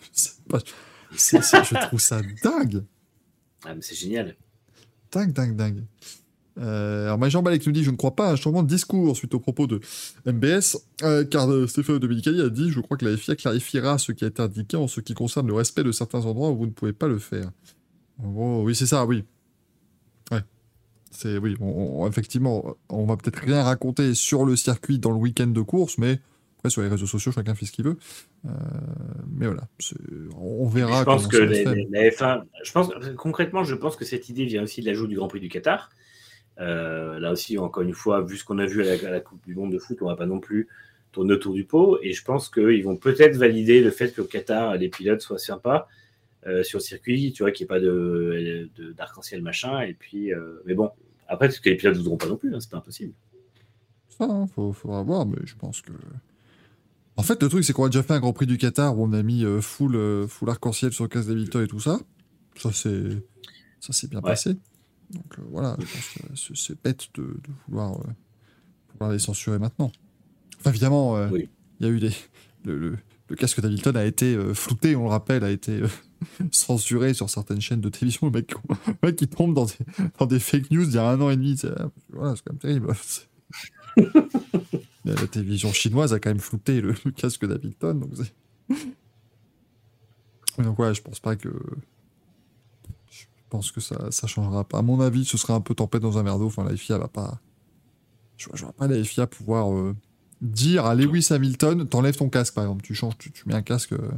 Je 1.15 1.87
trouve 1.87 1.99
ça 1.99 2.21
dingue. 2.43 2.83
Ah, 3.65 3.73
c'est 3.81 3.95
génial. 3.95 4.35
Dingue, 5.13 5.31
dingue, 5.33 5.55
dingue. 5.55 5.83
Euh, 6.59 7.05
alors, 7.05 7.17
Majan 7.17 7.41
Balek 7.41 7.65
nous 7.65 7.71
dit 7.71 7.83
Je 7.83 7.91
ne 7.91 7.95
crois 7.95 8.15
pas 8.15 8.29
à 8.29 8.33
un 8.33 8.35
changement 8.35 8.61
de 8.63 8.67
discours 8.67 9.15
suite 9.17 9.33
aux 9.33 9.39
propos 9.39 9.65
de 9.67 9.79
MBS, 10.25 10.77
euh, 11.03 11.23
car 11.23 11.49
euh, 11.51 11.65
Stéphane 11.67 11.97
Dominicali 11.99 12.41
a 12.41 12.49
dit 12.49 12.69
Je 12.71 12.79
crois 12.79 12.97
que 12.97 13.05
la 13.05 13.15
FIA 13.17 13.35
clarifiera 13.35 13.97
ce 13.97 14.11
qui 14.11 14.23
a 14.23 14.27
été 14.27 14.41
indiqué 14.41 14.77
en 14.77 14.87
ce 14.87 14.99
qui 15.01 15.13
concerne 15.13 15.47
le 15.47 15.53
respect 15.53 15.83
de 15.83 15.91
certains 15.91 16.25
endroits 16.25 16.51
où 16.51 16.57
vous 16.57 16.65
ne 16.67 16.71
pouvez 16.71 16.93
pas 16.93 17.07
le 17.07 17.17
faire. 17.19 17.49
Oui, 18.23 18.75
c'est 18.75 18.85
ça, 18.85 19.05
oui. 19.05 19.23
Ouais. 20.31 20.41
Oui, 21.39 21.55
on- 21.59 22.01
on- 22.03 22.07
effectivement, 22.07 22.75
on 22.89 23.05
va 23.05 23.17
peut-être 23.17 23.37
rien 23.39 23.63
raconter 23.63 24.13
sur 24.13 24.45
le 24.45 24.55
circuit 24.55 24.99
dans 24.99 25.11
le 25.11 25.17
week-end 25.17 25.47
de 25.47 25.61
course, 25.61 25.97
mais 25.97 26.19
après, 26.63 26.69
sur 26.69 26.81
les 26.81 26.87
réseaux 26.87 27.07
sociaux, 27.07 27.33
chacun 27.33 27.55
fait 27.55 27.65
ce 27.65 27.73
qu'il 27.73 27.83
veut. 27.83 27.97
Euh, 28.45 28.49
mais 29.29 29.47
voilà, 29.47 29.67
on 30.37 30.65
verra 30.65 31.01
je 31.01 31.03
pense 31.03 31.27
que 31.27 31.35
les- 31.35 31.65
les- 31.65 31.87
la 31.91 32.09
F1, 32.09 32.43
je 32.63 32.71
pense, 32.71 32.89
concrètement, 33.17 33.65
je 33.65 33.75
pense 33.75 33.97
que 33.97 34.05
cette 34.05 34.29
idée 34.29 34.45
vient 34.45 34.63
aussi 34.63 34.79
de 34.79 34.85
l'ajout 34.85 35.07
du 35.07 35.17
Grand 35.17 35.27
Prix 35.27 35.41
du 35.41 35.49
Qatar. 35.49 35.89
Euh, 36.61 37.19
là 37.19 37.33
aussi, 37.33 37.57
encore 37.57 37.83
une 37.83 37.93
fois, 37.93 38.21
vu 38.21 38.37
ce 38.37 38.45
qu'on 38.45 38.59
a 38.59 38.65
vu 38.65 38.81
à 38.81 38.95
la, 38.95 39.09
à 39.09 39.11
la 39.11 39.19
Coupe 39.19 39.45
du 39.45 39.55
Monde 39.55 39.73
de 39.73 39.77
foot, 39.77 39.97
on 40.01 40.05
va 40.05 40.15
pas 40.15 40.25
non 40.25 40.39
plus 40.39 40.69
tourner 41.11 41.33
autour 41.33 41.53
du 41.53 41.65
pot. 41.65 41.99
Et 42.01 42.13
je 42.13 42.23
pense 42.23 42.47
qu'ils 42.47 42.83
vont 42.85 42.95
peut-être 42.95 43.35
valider 43.35 43.81
le 43.83 43.91
fait 43.91 44.15
qu'au 44.15 44.23
Qatar, 44.23 44.77
les 44.77 44.87
pilotes 44.87 45.19
soient 45.19 45.39
sympas 45.39 45.89
euh, 46.47 46.63
sur 46.63 46.79
le 46.79 46.83
circuit, 46.83 47.33
tu 47.33 47.43
vois, 47.43 47.51
qu'il 47.51 47.65
n'y 47.65 47.67
ait 47.67 47.75
pas 47.75 47.79
de, 47.81 48.69
d'arc-en-ciel 48.95 49.41
machin. 49.41 49.81
Et 49.81 49.93
puis, 49.95 50.33
euh, 50.33 50.61
mais 50.65 50.75
bon, 50.75 50.91
après, 51.27 51.47
parce 51.49 51.59
que 51.59 51.69
les 51.69 51.75
pilotes 51.75 51.95
ne 51.95 51.99
voudront 51.99 52.15
pas 52.17 52.27
non 52.27 52.37
plus, 52.37 52.55
hein, 52.55 52.59
c'est 52.61 52.69
pas 52.69 52.77
impossible. 52.77 53.11
Ça, 54.07 54.23
hein, 54.25 54.47
faut, 54.47 54.71
faudra 54.71 55.01
voir, 55.03 55.25
mais 55.25 55.37
je 55.43 55.55
pense 55.55 55.81
que. 55.81 55.91
En 57.15 57.21
fait, 57.23 57.41
le 57.43 57.49
truc, 57.49 57.63
c'est 57.63 57.73
qu'on 57.73 57.85
a 57.85 57.89
déjà 57.89 58.01
fait 58.03 58.13
un 58.13 58.19
Grand 58.19 58.33
Prix 58.33 58.47
du 58.47 58.57
Qatar 58.57 58.97
où 58.97 59.03
on 59.05 59.13
a 59.13 59.21
mis 59.23 59.43
euh, 59.45 59.61
full, 59.61 59.95
euh, 59.95 60.27
full 60.27 60.49
arc-en-ciel 60.49 60.91
sur 60.93 61.03
le 61.03 61.09
casque 61.09 61.27
d'Hamilton 61.27 61.63
et 61.63 61.67
tout 61.67 61.79
ça. 61.79 61.99
Ça, 62.57 62.71
c'est. 62.73 63.03
Ça 63.79 63.93
s'est 63.93 64.07
bien 64.07 64.19
Ouais. 64.19 64.29
passé. 64.31 64.55
Donc 65.11 65.37
euh, 65.37 65.41
voilà, 65.51 65.77
je 65.79 65.85
pense 66.27 66.47
que 66.47 66.55
c'est- 66.55 66.81
bête 66.83 67.07
de, 67.15 67.21
de 67.23 67.49
vouloir, 67.67 67.99
vouloir 68.93 69.11
les 69.11 69.19
censurer 69.19 69.59
maintenant. 69.59 69.91
Enfin, 70.59 70.71
évidemment, 70.71 71.27
il 71.27 71.33
Oui. 71.33 71.49
y 71.81 71.85
a 71.85 71.89
eu 71.89 71.99
des. 71.99 72.11
Le, 72.65 72.77
le- 72.79 72.97
le 73.29 73.35
casque 73.35 73.61
d'Hamilton 73.61 73.95
a 73.95 74.05
été 74.05 74.37
flouté, 74.53 74.95
on 74.95 75.03
le 75.03 75.09
rappelle, 75.09 75.43
a 75.43 75.49
été 75.51 75.81
censuré 76.51 77.13
sur 77.13 77.29
certaines 77.29 77.61
chaînes 77.61 77.81
de 77.81 77.89
télévision. 77.89 78.27
Le 78.27 78.31
mec, 78.33 78.53
le 78.87 78.93
mec 79.07 79.15
qui 79.15 79.27
tombe 79.27 79.53
dans 79.53 79.65
des, 79.65 79.73
dans 80.19 80.25
des 80.25 80.39
fake 80.39 80.71
news 80.71 80.83
il 80.87 80.93
y 80.95 80.97
a 80.97 81.07
un 81.09 81.19
an 81.21 81.29
et 81.29 81.35
demi. 81.37 81.59
Voilà, 82.09 82.35
c'est 82.35 82.43
quand 82.43 82.53
même 82.53 82.59
terrible. 82.59 82.93
La, 85.05 85.13
la 85.15 85.27
télévision 85.27 85.71
chinoise 85.73 86.13
a 86.13 86.19
quand 86.19 86.29
même 86.29 86.39
flouté 86.39 86.79
le, 86.81 86.93
le 87.05 87.11
casque 87.11 87.45
d'Hamilton. 87.45 88.09
Donc, 90.59 90.79
ouais, 90.79 90.93
je 90.93 91.01
pense 91.01 91.19
pas 91.19 91.35
que. 91.35 91.49
Je 93.09 93.25
pense 93.49 93.71
que 93.71 93.81
ça, 93.81 94.11
ça 94.11 94.27
changera 94.27 94.63
pas. 94.63 94.79
À 94.79 94.81
mon 94.81 94.99
avis, 95.01 95.25
ce 95.25 95.37
sera 95.37 95.53
un 95.55 95.61
peu 95.61 95.75
tempête 95.75 96.01
dans 96.01 96.17
un 96.17 96.23
verre 96.23 96.39
d'eau. 96.39 96.47
Enfin, 96.47 96.63
la 96.63 96.75
FIA 96.75 96.97
va 96.97 97.07
pas. 97.07 97.39
Je, 98.37 98.47
je 98.53 98.63
vois 98.63 98.73
pas 98.73 98.87
la 98.87 99.03
FIA 99.03 99.27
pouvoir 99.27 99.71
euh, 99.73 99.95
dire 100.41 100.85
à 100.85 100.95
Lewis 100.95 101.27
Hamilton 101.31 101.87
t'enlèves 101.87 102.17
ton 102.17 102.29
casque, 102.29 102.53
par 102.55 102.63
exemple. 102.63 102.83
Tu 102.83 102.95
changes, 102.95 103.17
tu, 103.17 103.31
tu 103.31 103.47
mets 103.47 103.53
un 103.55 103.61
casque. 103.61 103.93
euh, 103.93 104.11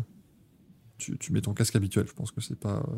tu, 0.98 1.18
tu 1.18 1.34
mets 1.34 1.42
ton 1.42 1.54
casque 1.54 1.76
habituel. 1.76 2.06
Je 2.08 2.14
pense 2.14 2.32
que 2.32 2.42
c'est 2.42 2.60
pas. 2.60 2.78
euh, 2.78 2.96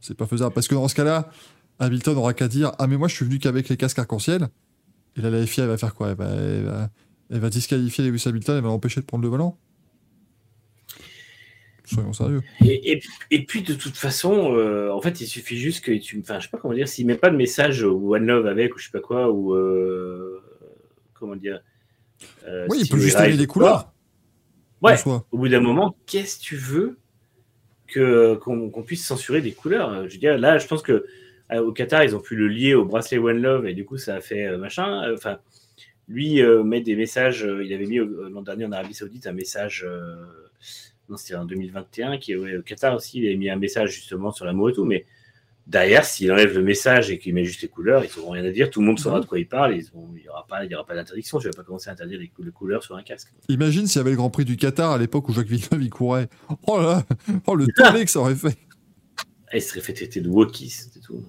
c'est 0.00 0.16
pas 0.16 0.26
faisable. 0.26 0.54
Parce 0.54 0.68
que 0.68 0.74
dans 0.74 0.88
ce 0.88 0.94
cas-là, 0.94 1.30
Hamilton 1.78 2.16
aura 2.18 2.34
qu'à 2.34 2.48
dire 2.48 2.72
Ah, 2.78 2.86
mais 2.86 2.96
moi, 2.96 3.08
je 3.08 3.14
suis 3.14 3.24
venu 3.24 3.38
qu'avec 3.38 3.68
les 3.68 3.76
casques 3.76 3.98
arc-en-ciel. 3.98 4.48
Et 5.20 5.22
là, 5.22 5.28
la 5.28 5.44
FIA, 5.46 5.64
elle 5.64 5.70
va 5.70 5.76
faire 5.76 5.94
quoi? 5.94 6.08
Elle 6.08 6.16
va, 6.16 6.30
elle 6.30 6.64
va, 6.64 6.90
elle 7.30 7.40
va 7.40 7.50
disqualifier 7.50 8.02
Lewis 8.04 8.22
Hamilton, 8.24 8.56
elle 8.56 8.62
va 8.62 8.68
l'empêcher 8.68 9.02
de 9.02 9.06
prendre 9.06 9.22
le 9.22 9.28
volant? 9.28 9.58
Soyons 11.84 12.14
sérieux. 12.14 12.40
Et, 12.64 12.92
et, 12.92 13.02
et 13.30 13.44
puis 13.44 13.62
de 13.62 13.74
toute 13.74 13.96
façon, 13.96 14.54
euh, 14.54 14.90
en 14.90 15.02
fait, 15.02 15.20
il 15.20 15.26
suffit 15.26 15.58
juste 15.58 15.84
que 15.84 15.92
tu, 15.92 16.18
enfin, 16.20 16.38
je 16.38 16.44
sais 16.44 16.50
pas 16.50 16.56
comment 16.56 16.72
dire, 16.72 16.88
s'il 16.88 17.04
met 17.04 17.16
pas 17.16 17.28
de 17.28 17.36
message 17.36 17.82
ou 17.82 18.14
One 18.14 18.24
Love 18.24 18.46
avec 18.46 18.74
ou 18.74 18.78
je 18.78 18.84
sais 18.86 18.90
pas 18.92 19.00
quoi 19.00 19.30
ou 19.30 19.54
euh, 19.54 20.42
comment 21.12 21.36
dire. 21.36 21.60
euh, 22.46 22.66
Oui, 22.70 22.78
il 22.80 22.88
peut 22.88 22.98
juste 22.98 23.20
les 23.20 23.42
ou 23.42 23.46
couleurs. 23.46 23.92
Ouais. 24.80 24.96
Au 25.04 25.36
bout 25.36 25.48
d'un 25.48 25.60
moment, 25.60 25.94
qu'est-ce 26.06 26.38
que 26.38 26.42
tu 26.42 26.56
veux 26.56 26.98
qu'on 27.92 28.82
puisse 28.86 29.04
censurer 29.04 29.42
des 29.42 29.52
couleurs? 29.52 30.08
Je 30.08 30.14
veux 30.14 30.18
dire, 30.20 30.38
là, 30.38 30.56
je 30.56 30.66
pense 30.66 30.80
que 30.80 31.04
au 31.58 31.72
Qatar, 31.72 32.04
ils 32.04 32.14
ont 32.14 32.20
pu 32.20 32.36
le 32.36 32.48
lier 32.48 32.74
au 32.74 32.84
bracelet 32.84 33.18
One 33.18 33.40
Love 33.42 33.66
et 33.66 33.74
du 33.74 33.84
coup, 33.84 33.96
ça 33.98 34.14
a 34.16 34.20
fait 34.20 34.46
euh, 34.46 34.58
machin. 34.58 35.02
Euh, 35.04 35.14
Enfin, 35.14 35.38
lui 36.08 36.42
euh, 36.42 36.62
met 36.62 36.80
des 36.80 36.96
messages. 36.96 37.44
euh, 37.44 37.64
il 37.64 37.72
avait 37.72 37.86
mis 37.86 37.98
euh, 37.98 38.28
l'an 38.32 38.42
dernier 38.42 38.64
en 38.66 38.72
Arabie 38.72 38.94
Saoudite 38.94 39.26
un 39.26 39.32
message. 39.32 39.84
euh, 39.88 40.14
non, 41.08 41.16
c'était 41.16 41.34
en 41.34 41.44
2021 41.44 42.18
qui 42.18 42.36
ouais, 42.36 42.56
au 42.56 42.62
Qatar 42.62 42.94
aussi. 42.94 43.18
Il 43.20 43.26
avait 43.26 43.36
mis 43.36 43.50
un 43.50 43.56
message 43.56 43.92
justement 43.94 44.30
sur 44.30 44.44
l'amour 44.44 44.70
et 44.70 44.72
tout, 44.72 44.84
mais 44.84 45.06
derrière, 45.66 46.04
s'il 46.04 46.30
enlève 46.32 46.54
le 46.54 46.62
message 46.62 47.10
et 47.10 47.18
qu'il 47.18 47.34
met 47.34 47.44
juste 47.44 47.62
les 47.62 47.68
couleurs, 47.68 48.04
ils 48.04 48.10
n'auront 48.18 48.30
rien 48.32 48.44
à 48.44 48.50
dire. 48.50 48.70
Tout 48.70 48.80
le 48.80 48.86
monde 48.86 48.98
saura 48.98 49.20
de 49.20 49.26
quoi 49.26 49.38
il 49.38 49.46
parle. 49.48 49.76
Il 49.76 49.84
n'y 50.22 50.28
aura 50.28 50.46
pas, 50.48 50.64
il 50.64 50.70
y 50.70 50.74
aura 50.74 50.84
pas 50.86 50.94
d'interdiction. 50.94 51.38
Je 51.40 51.48
vais 51.48 51.54
pas 51.56 51.62
commencer 51.64 51.90
à 51.90 51.92
interdire 51.94 52.18
les, 52.20 52.28
cou- 52.28 52.42
les 52.44 52.50
couleurs 52.52 52.82
sur 52.84 52.94
un 52.96 53.02
casque. 53.02 53.32
Imagine 53.48 53.86
s'il 53.86 53.98
y 53.98 54.00
avait 54.00 54.10
le 54.10 54.16
Grand 54.16 54.30
Prix 54.30 54.44
du 54.44 54.56
Qatar 54.56 54.92
à 54.92 54.98
l'époque 54.98 55.28
où 55.28 55.32
Jacques 55.32 55.48
Villeneuve 55.48 55.82
il 55.82 55.90
courait. 55.90 56.28
Oh 56.68 56.80
là 56.80 57.04
Oh 57.46 57.54
le 57.56 57.66
tollé 57.68 58.04
que 58.04 58.10
ça 58.10 58.20
aurait 58.20 58.34
fait 58.36 58.56
Et 59.52 59.56
il 59.58 59.62
serait 59.62 59.80
fait 59.80 59.92
traiter 59.94 60.20
de 60.20 60.28
wokis, 60.28 60.70
c'est 60.70 61.00
tout. 61.00 61.24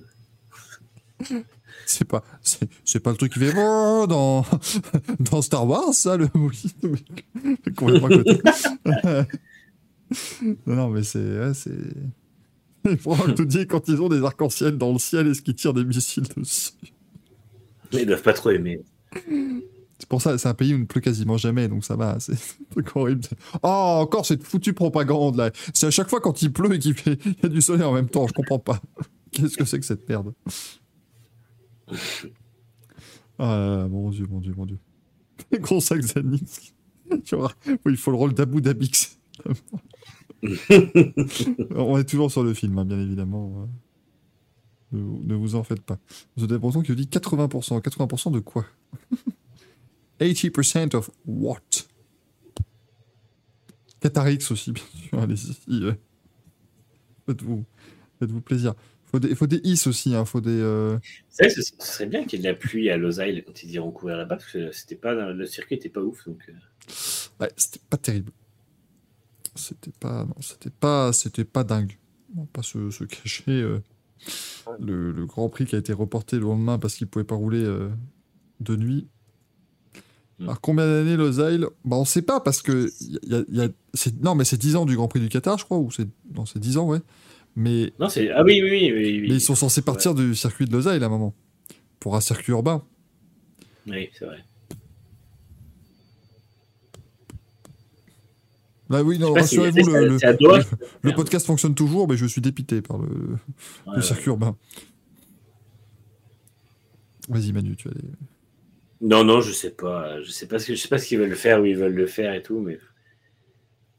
C'est 1.85 2.05
pas, 2.05 2.23
c'est, 2.41 2.69
c'est 2.85 2.99
pas 2.99 3.11
le 3.11 3.17
truc 3.17 3.33
qui 3.33 3.39
fait 3.39 3.53
Oh 3.57 4.05
dans, 4.07 4.45
dans 5.19 5.41
Star 5.41 5.67
Wars, 5.67 5.93
ça, 5.93 6.15
le 6.15 6.27
côté. 7.75 8.41
non, 10.67 10.75
non, 10.75 10.89
mais 10.89 11.03
c'est. 11.03 11.19
Ouais, 11.19 11.53
c'est... 11.53 11.71
Il 12.89 12.97
faudra 12.97 13.31
te 13.33 13.41
dire 13.41 13.67
quand 13.67 13.87
ils 13.87 14.01
ont 14.01 14.09
des 14.09 14.23
arcs-en-ciel 14.23 14.77
dans 14.77 14.91
le 14.91 14.99
ciel, 14.99 15.27
est-ce 15.27 15.41
qu'ils 15.41 15.55
tirent 15.55 15.73
des 15.73 15.83
missiles 15.83 16.27
dessus 16.35 16.71
Mais 17.93 18.01
ils 18.01 18.05
doivent 18.07 18.21
pas 18.21 18.33
trop 18.33 18.51
aimer. 18.51 18.81
C'est 19.13 20.09
pour 20.09 20.21
ça, 20.21 20.37
c'est 20.37 20.47
un 20.47 20.53
pays 20.53 20.73
où 20.73 20.77
il 20.77 20.81
ne 20.81 20.85
pleut 20.85 21.01
quasiment 21.01 21.37
jamais, 21.37 21.67
donc 21.67 21.85
ça 21.85 21.95
va, 21.95 22.19
c'est 22.19 22.33
un 22.33 22.65
truc 22.71 22.95
horrible. 22.95 23.21
Oh, 23.63 23.97
encore 24.01 24.25
cette 24.25 24.43
foutue 24.43 24.73
propagande 24.73 25.35
là. 25.35 25.51
C'est 25.73 25.87
à 25.87 25.91
chaque 25.91 26.09
fois 26.09 26.21
quand 26.21 26.41
il 26.41 26.51
pleut 26.51 26.73
et 26.73 26.79
qu'il 26.79 26.95
fait, 26.95 27.19
il 27.25 27.35
y 27.43 27.45
a 27.45 27.49
du 27.49 27.61
soleil 27.61 27.83
en 27.83 27.93
même 27.93 28.09
temps, 28.09 28.27
je 28.27 28.33
comprends 28.33 28.59
pas. 28.59 28.81
Qu'est-ce 29.31 29.57
que 29.57 29.65
c'est 29.65 29.79
que 29.79 29.85
cette 29.85 30.07
merde? 30.09 30.33
Ah 33.39 33.87
mon 33.89 34.09
dieu, 34.11 34.27
mon 34.29 34.39
dieu, 34.39 34.53
mon 34.55 34.65
dieu. 34.65 34.79
Gros 35.59 35.81
sac 35.81 36.01
Zanix. 36.01 36.73
Tu 37.25 37.35
vois, 37.35 37.51
oui, 37.67 37.75
il 37.91 37.97
faut 37.97 38.11
le 38.11 38.17
rôle 38.17 38.33
d'Abu 38.33 38.61
Dabix. 38.61 39.19
On 41.75 41.97
est 41.97 42.05
toujours 42.09 42.31
sur 42.31 42.41
le 42.43 42.53
film, 42.53 42.77
hein, 42.77 42.85
bien 42.85 42.99
évidemment. 42.99 43.67
Ne, 44.93 45.01
vous- 45.01 45.21
ne 45.25 45.35
vous 45.35 45.55
en 45.55 45.63
faites 45.63 45.81
pas. 45.81 45.99
Vous 46.37 46.43
avez 46.45 46.53
l'impression 46.53 46.81
qu'il 46.81 46.95
dit 46.95 47.07
80%. 47.07 47.81
80% 47.81 48.31
de 48.31 48.39
quoi? 48.39 48.65
80% 50.21 50.95
of 50.95 51.11
what? 51.25 51.59
Qatarix 53.99 54.39
aussi, 54.51 54.71
bien 54.71 54.83
sûr. 54.93 55.19
Allez-y. 55.19 55.53
Faites-vous 57.25 57.65
faites-vous 58.19 58.41
plaisir. 58.41 58.73
Faut 59.11 59.19
des, 59.19 59.35
faut 59.35 59.47
des 59.47 59.59
is 59.63 59.87
aussi. 59.87 60.15
Hein. 60.15 60.25
Faut 60.25 60.41
des. 60.41 60.49
euh, 60.51 60.97
vrai, 61.39 61.49
ce, 61.49 61.61
ce 61.61 61.71
serait 61.79 62.05
bien 62.05 62.23
qu'il 62.25 62.39
y 62.39 62.41
ait 62.41 62.43
de 62.45 62.49
la 62.49 62.55
pluie 62.57 62.89
à 62.89 62.97
Losail 62.97 63.43
quand 63.45 63.61
ils 63.63 63.71
iront 63.71 63.91
courir 63.91 64.17
là-bas, 64.17 64.37
parce 64.37 64.51
que 64.51 64.71
c'était 64.71 64.95
pas, 64.95 65.13
le 65.13 65.45
circuit 65.45 65.75
était 65.75 65.89
pas 65.89 66.01
ouf. 66.01 66.25
Donc, 66.25 66.39
euh, 66.49 66.53
Ouais, 67.39 67.51
c'était 67.57 67.81
pas 67.89 67.97
terrible. 67.97 68.31
C'était 69.55 69.91
pas, 69.99 70.23
non, 70.25 70.35
c'était 70.39 70.69
pas, 70.69 71.11
c'était 71.13 71.43
pas 71.43 71.63
dingue. 71.63 71.97
On 72.37 72.41
va 72.41 72.47
pas 72.53 72.63
se, 72.63 72.89
se 72.89 73.03
cacher. 73.03 73.51
euh, 73.61 73.79
le, 74.79 75.11
le 75.11 75.25
Grand 75.25 75.49
Prix 75.49 75.65
qui 75.65 75.75
a 75.75 75.79
été 75.79 75.91
reporté 75.93 76.37
le 76.37 76.43
lendemain 76.43 76.77
parce 76.79 76.95
qu'il 76.95 77.07
pouvait 77.07 77.25
pas 77.25 77.35
rouler 77.35 77.63
euh, 77.63 77.89
de 78.61 78.75
nuit. 78.75 79.07
Mm. 80.39 80.43
Alors 80.43 80.61
combien 80.61 80.85
d'années 80.85 81.17
Losail? 81.17 81.65
Bah 81.83 81.97
on 81.97 82.05
sait 82.05 82.21
pas 82.21 82.39
parce 82.39 82.61
que 82.61 82.89
y 83.01 83.17
a- 83.17 83.19
y 83.27 83.35
a- 83.35 83.45
y 83.49 83.61
a- 83.65 83.69
c'est- 83.93 84.21
non 84.23 84.35
mais 84.35 84.45
c'est 84.45 84.57
10 84.57 84.75
ans 84.75 84.85
du 84.85 84.95
Grand 84.95 85.07
Prix 85.07 85.19
du 85.19 85.29
Qatar 85.29 85.57
je 85.57 85.65
crois 85.65 85.77
ou 85.79 85.91
c'est 85.91 86.07
non 86.33 86.45
c'est 86.45 86.59
10 86.59 86.77
ans 86.77 86.85
ouais. 86.87 86.99
Mais, 87.55 87.91
Non, 87.99 88.07
c'est. 88.09 88.29
Ah 88.31 88.43
oui, 88.43 88.61
oui, 88.63 88.91
oui. 88.95 89.21
mais 89.27 89.35
ils 89.35 89.41
sont 89.41 89.55
censés 89.55 89.81
partir 89.81 90.15
du 90.15 90.35
circuit 90.35 90.65
de 90.65 90.71
Losail 90.71 91.01
à 91.03 91.05
un 91.05 91.09
moment 91.09 91.33
pour 91.99 92.15
un 92.15 92.21
circuit 92.21 92.51
urbain. 92.51 92.83
Oui, 93.87 94.09
c'est 94.17 94.25
vrai. 94.25 94.43
Bah 98.89 99.03
oui, 99.03 99.17
non, 99.19 99.33
si- 99.35 99.39
rassurez-vous, 99.59 99.89
le, 99.89 100.17
le- 101.01 101.13
podcast 101.15 101.45
fonctionne 101.45 101.75
toujours, 101.75 102.09
mais 102.09 102.17
je 102.17 102.25
suis 102.25 102.41
dépité 102.41 102.81
par 102.81 102.97
le, 102.97 103.05
Ouais, 103.07 103.37
le 103.87 103.91
ouais. 103.95 104.01
circuit 104.01 104.27
urbain. 104.27 104.57
Vas-y, 107.29 107.53
Manu, 107.53 107.75
tu 107.77 107.87
as 107.87 107.91
des... 107.91 108.01
Non, 108.99 109.23
non, 109.23 109.39
je 109.41 109.51
sais 109.53 109.69
pas. 109.71 110.21
Je 110.21 110.29
sais 110.31 110.45
pas 110.47 110.59
ce 110.59 110.67
que 110.67 110.75
je 110.75 110.81
sais 110.81 110.89
pas 110.89 110.97
ce 110.97 111.07
qu'ils 111.07 111.19
veulent 111.19 111.35
faire, 111.35 111.61
où 111.61 111.65
ils 111.65 111.77
veulent 111.77 111.93
le 111.93 112.05
faire 112.05 112.33
et 112.33 112.43
tout, 112.43 112.59
mais 112.59 112.77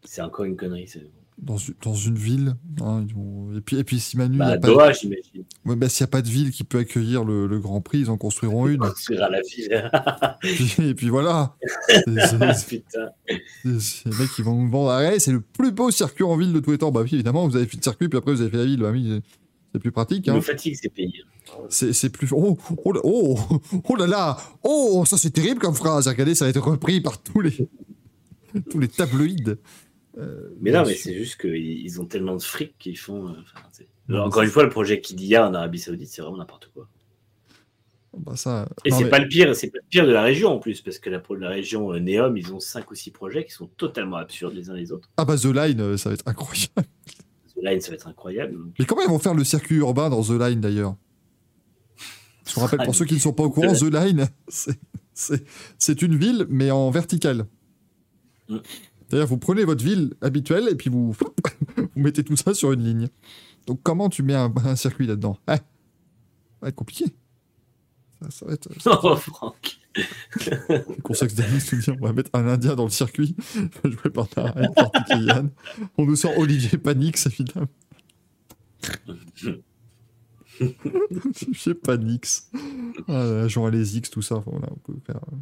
c'est 0.04 0.20
encore 0.22 0.44
une 0.44 0.56
connerie. 0.56 0.86
c'est- 0.88 1.10
dans, 1.38 1.56
une- 1.56 1.74
dans 1.82 1.94
une 1.94 2.14
ville. 2.16 2.54
hein, 2.82 3.04
ils 3.08 3.56
Et, 3.58 3.60
puis, 3.60 3.76
et 3.78 3.84
puis, 3.84 3.98
si 4.00 4.16
Manu. 4.16 4.36
Bah, 4.38 4.48
y 4.48 4.50
a 4.50 4.52
à 4.54 4.58
pas... 4.58 4.68
Doha, 4.68 4.92
j'imagine. 4.92 5.44
Ouais, 5.64 5.76
bah, 5.76 5.88
s'il 5.88 6.04
n'y 6.04 6.08
a 6.08 6.10
pas 6.10 6.22
de 6.22 6.28
ville 6.28 6.50
qui 6.52 6.64
peut 6.64 6.78
accueillir 6.78 7.24
le, 7.24 7.46
le 7.46 7.58
Grand 7.60 7.80
Prix, 7.80 8.00
ils 8.00 8.10
en 8.10 8.16
construiront 8.16 8.68
une. 8.68 8.78
Construire 8.88 9.24
à 9.24 9.30
la 9.30 9.40
ville. 9.42 9.90
Puis- 10.40 10.74
et 10.88 10.94
puis 10.94 11.08
voilà. 11.08 11.56
Putain. 12.68 13.10
les 13.64 13.72
mecs 14.18 14.30
qui 14.34 14.42
vont 14.42 14.54
nous 14.62 14.70
vendre. 14.70 14.90
Ah 14.90 14.98
ouais, 15.00 15.18
c'est 15.18 15.32
le 15.32 15.40
plus 15.40 15.72
beau 15.72 15.90
circuit 15.90 16.24
en 16.24 16.36
ville 16.36 16.52
de 16.52 16.60
tous 16.60 16.72
les 16.72 16.78
temps. 16.78 16.92
Bah 16.92 17.02
oui, 17.02 17.10
évidemment, 17.12 17.46
vous 17.48 17.56
avez 17.56 17.66
fait 17.66 17.76
le 17.76 17.82
circuit, 17.82 18.08
puis 18.08 18.18
après 18.18 18.32
vous 18.32 18.40
avez 18.40 18.50
fait 18.50 18.56
la 18.58 18.64
ville. 18.64 18.80
Bah 18.80 18.90
oui, 18.92 19.20
c'est 19.72 19.80
plus 19.80 19.92
pratique. 19.92 20.26
Ils 20.26 20.30
Hein. 20.30 20.36
me 20.36 20.40
fatiguent 20.40 20.76
ces 20.80 20.88
pays. 20.88 21.14
C'est 21.68 22.10
plus. 22.10 22.28
Oh, 22.32 22.56
oh, 22.84 22.92
là- 22.92 23.00
oh, 23.04 23.38
oh 23.88 23.96
là 23.96 24.06
là 24.06 24.36
Oh, 24.62 25.04
ça 25.06 25.16
c'est 25.18 25.30
terrible 25.30 25.60
comme 25.60 25.74
phrase. 25.74 26.06
Regardez, 26.08 26.34
ça 26.34 26.44
va 26.44 26.50
être 26.50 26.60
repris 26.60 27.00
par 27.00 27.22
tous 27.22 27.40
les, 27.40 27.68
tous 28.70 28.78
les 28.78 28.88
tabloïds. 28.88 29.56
Euh, 30.18 30.50
Mais 30.60 30.70
non, 30.72 30.84
mais 30.86 30.94
c'est 30.94 31.14
juste 31.14 31.40
qu'ils 31.40 31.56
ils 31.56 32.00
ont 32.00 32.04
tellement 32.04 32.36
de 32.36 32.42
fric 32.42 32.76
qu'ils 32.78 32.98
font. 32.98 33.28
euh, 33.28 33.32
enfin, 34.10 34.20
Encore 34.20 34.42
une 34.42 34.50
fois, 34.50 34.62
le 34.62 34.68
projet 34.68 35.00
Kidia 35.00 35.48
en 35.48 35.54
Arabie 35.54 35.78
Saoudite, 35.78 36.08
c'est 36.08 36.22
vraiment 36.22 36.36
n'importe 36.36 36.70
quoi. 36.74 36.88
Bah, 38.18 38.36
ça... 38.36 38.68
Et 38.84 38.90
c'est 38.90 39.04
mais- 39.04 39.10
pas 39.10 39.20
le 39.20 39.28
pire, 39.28 39.56
c'est 39.56 39.68
pas 39.70 39.78
le 39.78 39.88
pire 39.88 40.06
de 40.06 40.12
la 40.12 40.20
région 40.22 40.50
en 40.50 40.58
plus, 40.58 40.82
parce 40.82 40.98
que 40.98 41.08
la, 41.08 41.22
la 41.38 41.48
région 41.48 41.92
euh, 41.94 41.98
Neom, 41.98 42.36
ils 42.36 42.52
ont 42.52 42.60
cinq 42.60 42.90
ou 42.90 42.94
six 42.94 43.10
projets 43.10 43.44
qui 43.46 43.52
sont 43.52 43.68
totalement 43.78 44.16
absurdes 44.16 44.52
les 44.54 44.68
uns 44.68 44.74
les 44.74 44.92
autres. 44.92 45.08
Ah 45.16 45.24
bah 45.24 45.36
The 45.38 45.46
Line, 45.46 45.96
ça 45.96 46.10
va 46.10 46.14
être 46.14 46.28
incroyable. 46.28 46.84
The 47.56 47.62
Line, 47.62 47.80
ça 47.80 47.88
va 47.88 47.94
être 47.94 48.06
incroyable. 48.08 48.58
Mais 48.78 48.84
comment 48.84 49.00
ils 49.00 49.08
vont 49.08 49.18
faire 49.18 49.32
le 49.34 49.44
circuit 49.44 49.76
urbain 49.76 50.10
dans 50.10 50.22
The 50.22 50.32
Line 50.38 50.60
d'ailleurs? 50.60 50.94
Je 52.46 52.52
vous 52.54 52.60
rappelle, 52.60 52.84
pour 52.84 52.94
ceux 52.94 53.06
qui 53.06 53.14
ne 53.14 53.18
sont 53.20 53.32
pas 53.32 53.44
au 53.44 53.50
courant, 53.50 53.72
The 53.72 53.84
Line, 53.84 54.28
c'est 55.78 56.02
une 56.02 56.16
ville, 56.16 56.46
mais 56.50 56.70
en 56.70 56.90
verticale. 56.90 57.46
Mm. 58.50 58.58
C'est-à-dire, 59.12 59.28
vous 59.28 59.36
prenez 59.36 59.64
votre 59.64 59.84
ville 59.84 60.14
habituelle 60.22 60.68
et 60.70 60.74
puis 60.74 60.88
vous, 60.88 61.12
vous 61.76 61.88
mettez 61.96 62.24
tout 62.24 62.34
ça 62.34 62.54
sur 62.54 62.72
une 62.72 62.82
ligne. 62.82 63.08
Donc, 63.66 63.80
comment 63.82 64.08
tu 64.08 64.22
mets 64.22 64.32
un, 64.34 64.50
un 64.64 64.74
circuit 64.74 65.06
là-dedans? 65.06 65.36
Ah, 65.46 65.56
Ça 65.56 65.62
va 66.62 66.68
être 66.68 66.76
compliqué. 66.76 67.04
Ça, 68.22 68.30
ça 68.30 68.46
va 68.46 68.54
être. 68.54 68.70
Oh, 68.86 69.14
Franck. 69.16 69.78
Le 70.70 71.02
conseil 71.02 71.28
d'amis 71.34 71.58
nous 71.70 71.78
dit 71.78 71.90
on 71.90 72.06
va 72.06 72.14
mettre 72.14 72.30
un 72.32 72.48
Indien 72.48 72.74
dans 72.74 72.84
le 72.84 72.90
circuit, 72.90 73.36
joué 73.84 74.10
par 74.10 74.28
Narayan 74.34 74.72
Karthikeyan. 74.72 75.50
On 75.98 76.06
nous 76.06 76.16
sort 76.16 76.38
Olivier 76.38 76.78
Panix, 76.78 77.26
évidemment. 77.26 77.66
Olivier 80.62 81.74
Panix. 81.74 82.50
Ah, 83.08 83.46
Jean 83.46 83.68
les 83.68 83.98
X, 83.98 84.08
tout 84.08 84.22
ça. 84.22 84.42
Voilà, 84.46 84.68
on 84.70 84.76
peut 84.76 84.98
faire, 85.06 85.16
euh, 85.16 85.36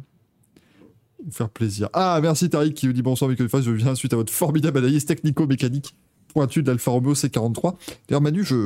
vous 1.25 1.31
faire 1.31 1.49
plaisir. 1.49 1.89
Ah, 1.93 2.19
merci 2.21 2.49
Tariq 2.49 2.73
qui 2.73 2.87
vous 2.87 2.93
dit 2.93 3.01
bonsoir, 3.01 3.31
Foss. 3.49 3.63
Je 3.63 3.71
viens 3.71 3.95
suite 3.95 4.13
à 4.13 4.15
votre 4.15 4.33
formidable 4.33 4.79
analyse 4.79 5.05
technico-mécanique 5.05 5.95
pointue 6.33 6.63
d'Alfa 6.63 6.91
Romeo 6.91 7.13
C43. 7.13 7.75
D'ailleurs, 8.07 8.21
Manu, 8.21 8.43
je, 8.43 8.65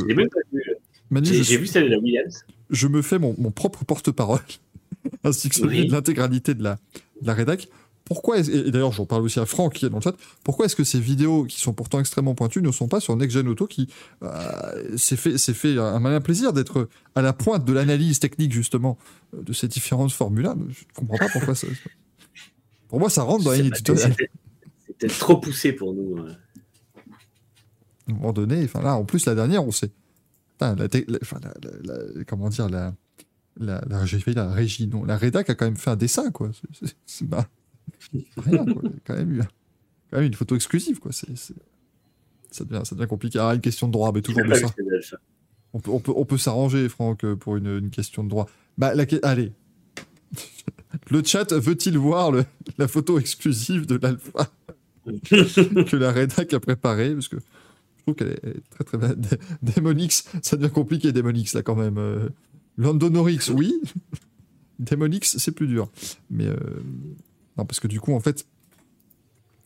J'ai 1.43 1.57
vu. 1.57 1.67
Celle 1.67 1.85
de 1.85 1.89
la 1.89 1.99
Williams. 1.99 2.45
je 2.69 2.87
me 2.87 3.01
fais 3.01 3.19
mon, 3.19 3.35
mon 3.37 3.51
propre 3.51 3.85
porte-parole, 3.85 4.39
ainsi 5.23 5.49
que 5.49 5.55
celui 5.55 5.81
Oui. 5.81 5.87
de 5.87 5.91
l'intégralité 5.91 6.53
de 6.53 6.63
la, 6.63 6.75
de 7.21 7.27
la 7.27 7.33
rédac. 7.33 7.67
Pourquoi, 8.05 8.37
est-ce- 8.37 8.51
et 8.51 8.69
d'ailleurs 8.69 8.91
j'en 8.91 9.07
parle 9.07 9.23
aussi 9.23 9.39
à 9.39 9.47
Franck 9.47 9.73
qui 9.73 9.85
est 9.87 9.89
dans 9.89 9.97
le 9.97 10.01
chat, 10.03 10.15
pourquoi 10.43 10.67
est-ce 10.67 10.75
que 10.75 10.83
ces 10.83 10.99
vidéos 10.99 11.45
qui 11.45 11.59
sont 11.59 11.73
pourtant 11.73 11.99
extrêmement 11.99 12.35
pointues 12.35 12.61
ne 12.61 12.71
sont 12.71 12.87
pas 12.87 12.99
sur 12.99 13.15
Next 13.15 13.33
Gen 13.35 13.47
Auto 13.47 13.65
qui 13.65 13.87
euh, 14.21 14.95
s'est 14.95 15.15
fait, 15.15 15.39
fait 15.39 15.79
un 15.79 15.99
malin 15.99 16.21
plaisir 16.21 16.53
d'être 16.53 16.87
à 17.15 17.23
la 17.23 17.33
pointe 17.33 17.65
de 17.65 17.73
l'analyse 17.73 18.19
technique 18.19 18.53
justement 18.53 18.99
euh, 19.35 19.41
de 19.41 19.53
ces 19.53 19.67
différentes 19.67 20.11
formules-là? 20.11 20.55
Je 20.69 20.81
ne 20.81 20.93
comprends 20.93 21.17
pas 21.17 21.29
pourquoi 21.29 21.55
ça... 21.55 21.65
Pour 22.95 23.01
moi 23.01 23.09
ça 23.09 23.23
rentre 23.23 23.43
dans 23.43 23.51
tutoriels. 23.71 24.15
C'était 24.87 25.07
trop 25.09 25.35
poussé 25.35 25.73
pour 25.73 25.93
nous. 25.93 26.17
euh. 26.17 26.29
À 28.07 28.11
un 28.11 28.13
moment 28.13 28.31
donné, 28.31 28.63
enfin 28.63 28.81
là, 28.81 28.95
en 28.95 29.03
plus, 29.03 29.25
la 29.25 29.35
dernière, 29.35 29.67
on 29.67 29.71
sait. 29.71 29.91
Putain, 30.53 30.77
la, 30.77 30.87
comment 32.25 32.47
dire, 32.47 32.69
la, 32.69 32.95
la, 33.57 33.83
la, 33.89 33.99
régie, 34.53 34.87
non, 34.87 35.03
la 35.03 35.17
rédac 35.17 35.49
a 35.49 35.55
quand 35.55 35.65
même 35.65 35.75
fait 35.75 35.89
un 35.89 35.97
dessin, 35.97 36.31
quoi. 36.31 36.51
C'est- 37.05 37.27
pas 37.27 37.49
rien, 38.37 38.63
quoi. 38.63 38.83
Quand 39.03 39.15
même 39.15 39.33
eu 39.33 39.41
quand 40.09 40.15
même 40.19 40.27
une 40.27 40.33
photo 40.33 40.55
exclusive, 40.55 40.99
quoi. 40.99 41.11
C'est, 41.11 41.35
ça, 42.49 42.63
devient, 42.63 42.85
ça 42.85 42.95
devient 42.95 43.09
compliqué. 43.09 43.39
Ah, 43.39 43.55
une 43.55 43.59
question 43.59 43.87
de 43.87 43.91
droit, 43.91 44.13
mais 44.13 44.21
toujours 44.21 44.45
de 44.45 44.53
ça. 44.53 44.73
On 45.73 45.81
peut, 45.81 45.91
on 45.91 45.99
peut, 45.99 46.13
on 46.15 46.23
peut 46.23 46.37
s'arranger, 46.37 46.87
Franck, 46.87 47.25
pour 47.35 47.57
une, 47.57 47.67
une 47.77 47.89
question 47.89 48.23
de 48.23 48.29
droit. 48.29 48.47
Bah, 48.77 48.95
la, 48.95 49.03
allez. 49.23 49.51
Le 51.09 51.23
chat 51.23 51.51
veut-il 51.53 51.97
voir 51.97 52.31
le- 52.31 52.45
la 52.77 52.87
photo 52.87 53.19
exclusive 53.19 53.85
de 53.85 53.95
l'alpha 54.01 54.49
que 55.05 55.95
la 55.95 56.11
rédac 56.11 56.53
a 56.53 56.59
préparée 56.59 57.13
Parce 57.13 57.27
que 57.27 57.37
je 57.37 58.01
trouve 58.03 58.15
qu'elle 58.15 58.31
est, 58.31 58.69
très 58.71 58.83
très 58.83 58.97
belle. 58.97 59.17
Démonix, 59.61 60.23
ça 60.41 60.57
devient 60.57 60.71
compliqué, 60.73 61.11
Démonix, 61.11 61.53
là, 61.53 61.61
quand 61.63 61.75
même. 61.75 61.97
Euh, 61.97 62.29
Londonorix, 62.77 63.49
oui. 63.53 63.73
Démonix, 64.79 65.37
c'est 65.37 65.51
plus 65.53 65.67
dur. 65.67 65.89
Mais 66.29 66.45
euh, 66.47 66.55
non, 67.57 67.65
parce 67.65 67.79
que 67.79 67.87
du 67.87 67.99
coup, 67.99 68.13
en 68.13 68.19
fait, 68.19 68.45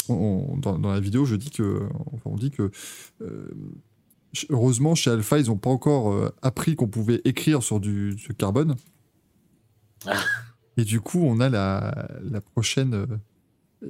on- 0.10 0.58
dans, 0.58 0.78
dans 0.80 0.92
la 0.92 1.00
vidéo, 1.00 1.26
je 1.26 1.36
dis 1.36 1.50
que, 1.50 1.82
enfin, 2.14 2.22
on 2.32 2.36
dit 2.38 2.52
que 2.52 2.70
euh, 3.22 3.48
heureusement, 4.50 4.94
chez 4.96 5.10
Alpha, 5.12 5.40
ils 5.40 5.48
n'ont 5.48 5.58
pas 5.58 5.70
encore 5.70 6.32
appris 6.42 6.76
qu'on 6.76 6.88
pouvait 6.88 7.22
écrire 7.26 7.64
sur 7.64 7.80
du, 7.80 8.16
du 8.16 8.34
carbone. 8.36 8.76
Et 10.80 10.86
du 10.86 11.02
coup, 11.02 11.20
on 11.22 11.42
a 11.42 11.50
la, 11.50 12.42
prochaine. 12.54 12.94
euh, 12.94 13.06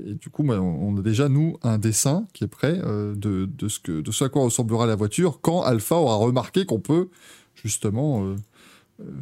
et 0.07 0.16
du 0.16 0.32
coup, 0.32 0.41
bah, 0.44 0.60
on 0.60 0.98
a 0.98 1.02
déjà, 1.02 1.30
nous, 1.30 1.57
un 1.61 1.78
dessin 1.78 2.26
qui 2.34 2.44
est 2.44 2.48
prêt 2.48 2.82
euh, 2.84 3.14
de, 3.16 3.48
ce 3.68 4.24
à 4.24 4.30
quoi 4.30 4.44
ressemblera 4.44 4.88
la 4.88 4.95
voiture 4.95 5.40
quand 5.40 5.61
Alpha 5.61 5.95
aura 5.95 6.16
remarqué 6.16 6.66
qu'on 6.66 6.80
peut 6.80 7.10
justement 7.53 8.24
euh, 8.24 8.36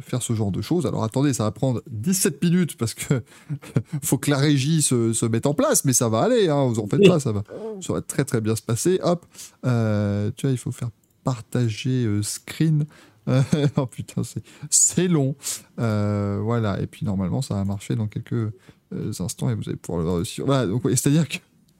faire 0.00 0.22
ce 0.22 0.32
genre 0.32 0.50
de 0.50 0.62
choses. 0.62 0.86
Alors 0.86 1.04
attendez, 1.04 1.34
ça 1.34 1.44
va 1.44 1.50
prendre 1.50 1.82
17 1.90 2.42
minutes 2.42 2.78
parce 2.78 2.94
que 2.94 3.22
faut 4.02 4.16
que 4.16 4.30
la 4.30 4.38
régie 4.38 4.80
se, 4.80 5.26
mette 5.26 5.44
en 5.44 5.52
place, 5.52 5.84
mais 5.84 5.92
ça 5.92 6.08
va 6.08 6.20
aller, 6.20 6.48
hein, 6.48 6.68
vous 6.68 6.80
en 6.80 6.86
faites 6.86 7.06
pas, 7.06 7.20
ça 7.20 7.32
va, 7.32 7.44
ça 7.82 7.92
va 7.92 8.00
très 8.00 8.24
très 8.24 8.40
bien 8.40 8.56
se 8.56 8.62
passer. 8.62 8.98
Hop, 9.02 9.26
tu 9.62 9.68
vois, 9.68 10.52
il 10.52 10.58
faut 10.58 10.72
faire 10.72 10.90
partager 11.22 12.08
screen. 12.22 12.86
Oh 13.76 13.86
putain, 13.86 14.22
c'est- 14.24 15.06
long. 15.08 15.36
Euh, 15.78 16.40
voilà, 16.42 16.80
et 16.80 16.86
puis 16.86 17.04
normalement, 17.04 17.42
ça 17.42 17.54
va 17.54 17.64
marcher 17.64 17.94
dans 17.94 18.06
quelques 18.08 18.32
euh, 18.32 19.12
instants 19.20 19.50
et 19.50 19.54
vous 19.54 19.68
allez 19.68 19.76
pouvoir 19.76 19.98
le 20.02 20.08
voir 20.10 20.20
aussi. 20.20 20.40
Voilà, 20.40 20.66
donc 20.66 20.84
ouais, 20.84 20.96
c'est-à-dire 20.96 21.28
que 21.28 21.36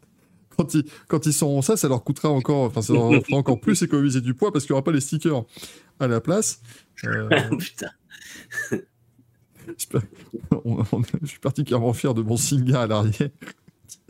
quand 0.56 0.74
ils, 0.74 0.84
quand 1.08 1.24
ils 1.26 1.32
sauront 1.32 1.62
ça, 1.62 1.76
ça 1.76 1.88
leur 1.88 2.04
coûtera 2.04 2.28
encore, 2.30 2.64
enfin, 2.64 2.82
ça 2.82 2.92
leur 2.92 3.10
fera 3.24 3.38
encore 3.38 3.60
plus 3.60 3.80
économiser 3.82 4.20
du 4.20 4.34
poids 4.34 4.52
parce 4.52 4.64
qu'il 4.66 4.72
n'y 4.74 4.78
aura 4.78 4.84
pas 4.84 4.92
les 4.92 5.00
stickers 5.00 5.44
à 6.00 6.06
la 6.06 6.20
place. 6.20 6.60
Euh, 7.04 7.28
Putain. 7.58 7.90
on- 10.64 10.82
on- 10.92 11.02
je 11.22 11.26
suis 11.26 11.38
particulièrement 11.40 11.92
fier 11.92 12.14
de 12.14 12.22
mon 12.22 12.36
Singa 12.36 12.82
à 12.82 12.86
l'arrière. 12.86 13.28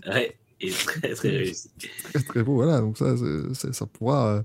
Ouais, 0.07 0.37
et 0.61 0.71
très 0.71 1.13
très 1.15 1.29
réussi. 1.31 1.71
Très 2.13 2.23
très 2.23 2.43
beau, 2.43 2.55
voilà. 2.55 2.81
Donc 2.81 2.97
ça, 2.99 3.15
ça 3.73 3.87
pourra, 3.87 4.45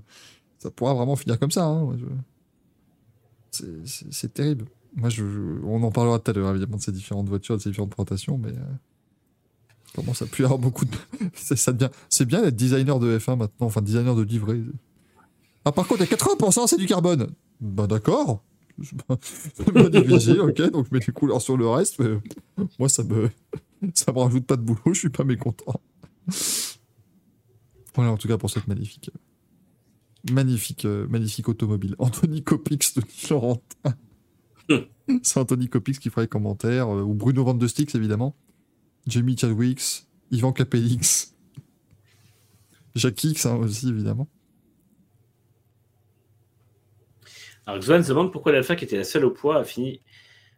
ça 0.58 0.70
pourra 0.70 0.94
vraiment 0.94 1.16
finir 1.16 1.38
comme 1.38 1.50
ça. 1.52 1.64
hein. 1.66 1.96
Je- 1.98 2.04
c'est- 3.54 4.32
terrible. 4.32 4.66
Moi, 4.96 5.10
on 5.64 5.82
en 5.82 5.90
parlera 5.90 6.18
tout 6.18 6.30
à 6.30 6.34
l'heure, 6.34 6.50
évidemment, 6.50 6.76
de 6.76 6.82
ces 6.82 6.92
différentes 6.92 7.28
voitures, 7.28 7.56
de 7.56 7.62
ces 7.62 7.70
différentes 7.70 7.90
présentations, 7.90 8.38
mais 8.38 8.50
euh, 8.50 8.62
comment 9.94 10.14
ça 10.14 10.26
peut 10.26 10.42
y 10.42 10.44
avoir 10.44 10.58
beaucoup 10.58 10.84
de. 10.84 10.96
c'est 11.34 12.24
bien 12.26 12.42
d'être 12.42 12.56
designer 12.56 12.98
de 13.00 13.18
F1 13.18 13.36
maintenant, 13.36 13.66
enfin 13.66 13.82
designer 13.82 14.14
de 14.14 14.22
livret. 14.22 14.60
Ah, 15.64 15.72
par 15.72 15.86
contre, 15.86 16.02
a 16.02 16.06
80%, 16.06 16.66
c'est 16.66 16.76
du 16.76 16.86
carbone. 16.86 17.28
Bah, 17.60 17.86
d'accord. 17.86 18.42
C'est 19.20 19.90
difficile, 19.90 20.40
ok, 20.40 20.60
donc 20.72 20.86
je 20.88 20.94
mets 20.94 21.00
les 21.06 21.12
couleurs 21.12 21.40
sur 21.40 21.56
le 21.56 21.68
reste. 21.68 22.00
mais 22.00 22.18
moi, 22.80 22.88
ça 22.88 23.04
me, 23.04 23.30
ça 23.94 24.10
me 24.12 24.18
rajoute 24.18 24.46
pas 24.46 24.56
de 24.56 24.62
boulot, 24.62 24.80
je 24.86 24.98
suis 24.98 25.10
pas 25.10 25.22
mécontent. 25.22 25.80
Voilà, 27.94 28.10
en 28.10 28.16
tout 28.16 28.26
cas, 28.26 28.36
pour 28.36 28.50
cette 28.50 28.66
magnifique, 28.66 29.10
magnifique, 30.30 30.84
euh, 30.84 31.06
magnifique 31.08 31.48
automobile. 31.48 31.94
Anthony 31.98 32.42
Copix 32.42 32.94
de 32.94 33.02
Laurentin. 33.30 33.94
C'est 35.22 35.38
Anthony 35.38 35.68
Copix 35.68 35.98
qui 35.98 36.10
fera 36.10 36.22
les 36.22 36.28
commentaires, 36.28 36.88
euh, 36.88 37.02
ou 37.02 37.14
Bruno 37.14 37.44
Van 37.44 37.54
de 37.54 37.66
Stix, 37.66 37.94
évidemment. 37.94 38.34
Jamie 39.06 39.36
Chadwicks, 39.36 40.06
Ivan 40.30 40.52
Capelix. 40.52 41.34
Jacques 42.94 43.24
X, 43.24 43.46
hein, 43.46 43.56
aussi, 43.56 43.88
évidemment. 43.88 44.28
Alors, 47.66 47.80
Xuan 47.80 48.02
se 48.02 48.08
demande 48.08 48.32
pourquoi 48.32 48.52
l'Alpha, 48.52 48.76
qui 48.76 48.84
était 48.84 48.96
la 48.96 49.04
seule 49.04 49.24
au 49.24 49.30
poids, 49.30 49.58
a 49.58 49.64
fini, 49.64 50.00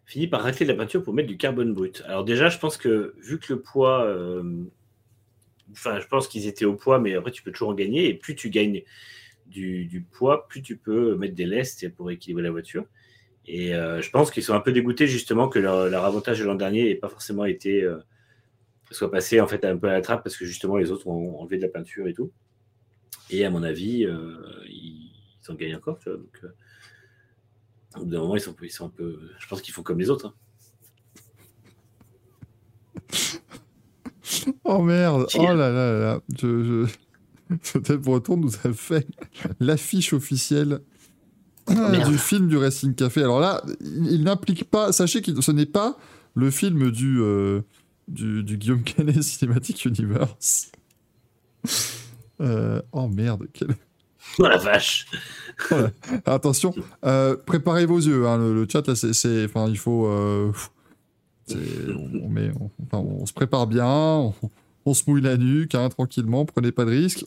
fini 0.05 0.26
par 0.26 0.43
racler 0.43 0.66
de 0.66 0.72
la 0.72 0.76
peinture 0.76 1.02
pour 1.02 1.14
mettre 1.14 1.28
du 1.28 1.36
carbone 1.36 1.72
brut. 1.72 2.02
Alors, 2.06 2.24
déjà, 2.24 2.48
je 2.48 2.59
pense 2.59 2.76
que 2.76 3.14
vu 3.20 3.38
que 3.38 3.52
le 3.55 3.60
poids, 3.60 4.05
euh, 4.05 4.66
Enfin, 5.72 5.98
je 6.01 6.06
pense 6.06 6.28
qu'ils 6.28 6.47
étaient 6.47 6.64
au 6.64 6.74
poids, 6.74 6.98
mais 6.98 7.14
après, 7.14 7.30
tu 7.30 7.43
peux 7.43 7.51
toujours 7.51 7.70
en 7.70 7.74
gagner. 7.74 8.09
Et 8.09 8.14
plus 8.14 8.34
tu 8.34 8.51
gagnes 8.51 8.82
du, 9.48 9.86
du 9.86 10.02
poids, 10.02 10.47
plus 10.48 10.62
tu 10.62 10.77
peux 10.77 11.16
mettre 11.16 11.35
des 11.35 11.47
lestes 11.47 11.89
pour 11.94 12.10
équilibrer 12.10 12.43
la 12.43 12.51
voiture. 12.51 12.85
Et 13.47 13.74
euh, 13.74 14.02
je 14.02 14.10
pense 14.10 14.31
qu'ils 14.31 14.43
sont 14.43 14.55
un 14.55 14.60
peu 14.60 14.73
dégoûtés 14.73 15.06
justement 15.06 15.48
que 15.48 15.59
leur, 15.59 15.89
leur 15.89 16.05
avantage 16.05 16.40
de 16.40 16.44
l'an 16.44 16.56
dernier 16.56 16.85
n'ait 16.85 16.94
pas 16.97 17.09
forcément 17.09 17.44
été 17.44 17.82
euh, 17.82 17.98
soit 18.90 19.10
passé 19.10 19.40
en 19.40 19.47
fait 19.47 19.64
un 19.64 19.77
peu 19.77 19.89
à 19.89 19.93
la 19.93 20.01
trappe 20.01 20.24
parce 20.24 20.36
que 20.36 20.44
justement 20.44 20.77
les 20.77 20.90
autres 20.90 21.06
ont 21.06 21.39
enlevé 21.40 21.56
de 21.56 21.62
la 21.62 21.68
peinture 21.68 22.09
et 22.09 22.12
tout. 22.12 22.32
Et 23.31 23.44
à 23.44 23.51
mon 23.51 23.62
avis, 23.62 24.05
euh, 24.05 24.36
ils, 24.68 25.10
ils 25.43 25.51
en 25.51 25.55
gagnent 25.55 25.77
encore. 25.77 25.98
Tu 25.98 26.09
vois, 26.09 26.18
donc, 26.18 26.40
euh, 26.44 26.48
au 27.97 28.05
bout 28.05 28.10
d'un 28.10 28.20
moment, 28.20 28.36
ils 28.36 28.40
sont, 28.40 28.55
ils 28.62 28.70
sont 28.70 28.86
un 28.86 28.90
peu. 28.90 29.18
Je 29.39 29.47
pense 29.48 29.62
qu'ils 29.62 29.74
font 29.74 29.82
comme 29.82 29.98
les 29.98 30.10
autres. 30.10 30.27
hein. 30.27 30.35
Oh 34.64 34.82
merde, 34.82 35.27
oh 35.36 35.43
là 35.43 35.55
là 35.55 35.70
là 35.70 35.98
là. 35.98 36.20
Je, 36.36 36.86
je... 36.86 36.94
Peut-être 37.73 38.01
Breton 38.02 38.36
nous 38.36 38.52
a 38.64 38.73
fait 38.73 39.06
l'affiche 39.60 40.12
officielle 40.12 40.81
merde. 41.68 42.10
du 42.10 42.18
film 42.18 42.48
du 42.48 42.56
Racing 42.56 42.94
Café. 42.94 43.23
Alors 43.23 43.40
là, 43.40 43.62
il, 43.81 44.06
il 44.12 44.23
n'implique 44.24 44.64
pas, 44.70 44.93
sachez 44.93 45.23
que 45.23 45.40
ce 45.40 45.52
n'est 45.52 45.66
pas 45.66 45.97
le 46.35 46.51
film 46.51 46.90
du, 46.90 47.18
euh, 47.20 47.60
du, 48.09 48.43
du 48.43 48.56
Guillaume 48.59 48.82
Canet 48.82 49.23
Cinematic 49.23 49.85
Universe. 49.85 50.70
Euh, 52.40 52.82
oh 52.93 53.09
merde, 53.09 53.47
quel... 53.52 53.68
Oh 54.39 54.43
la 54.43 54.59
vache 54.59 55.06
Attention, 56.27 56.74
euh, 57.05 57.36
préparez 57.47 57.86
vos 57.86 57.98
yeux. 57.98 58.27
hein, 58.27 58.36
le, 58.39 58.52
le 58.55 58.66
chat, 58.70 58.86
là, 58.86 58.94
c'est, 58.97 59.44
enfin, 59.44 59.68
il 59.68 59.78
faut. 59.78 60.06
on, 60.09 60.52
on 62.23 62.28
met, 62.28 62.51
on- 62.60 62.70
enfin, 62.85 62.98
on 62.98 63.24
se 63.24 63.32
prépare 63.32 63.66
bien, 63.66 63.86
on, 63.86 64.35
on 64.85 64.94
se 64.94 65.05
mouille 65.06 65.23
la 65.23 65.36
nuque, 65.36 65.74
hein, 65.74 65.89
tranquillement. 65.89 66.44
Prenez 66.44 66.73
pas 66.73 66.85
de 66.85 66.90
risques. 66.90 67.24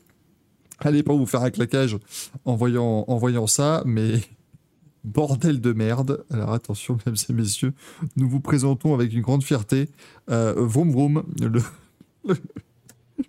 Allez 0.82 1.04
pas 1.04 1.14
vous 1.14 1.26
faire 1.26 1.42
un 1.42 1.52
claquage 1.52 1.98
en 2.46 2.56
voyant, 2.56 3.06
en 3.08 3.18
voyant 3.18 3.48
ça, 3.48 3.84
mais 3.86 4.22
bordel 5.04 5.62
de 5.62 5.74
merde. 5.74 6.26
Alors 6.30 6.54
attention, 6.54 6.98
mesdames 7.06 7.16
et 7.30 7.34
messieurs, 7.34 7.74
nous 8.16 8.30
vous 8.30 8.40
présentons 8.40 8.94
avec 8.94 9.14
une 9.14 9.22
grande 9.22 9.44
fierté 9.44 9.90
euh, 10.30 10.54
Vroom 10.58 10.92
Vroom, 10.92 11.24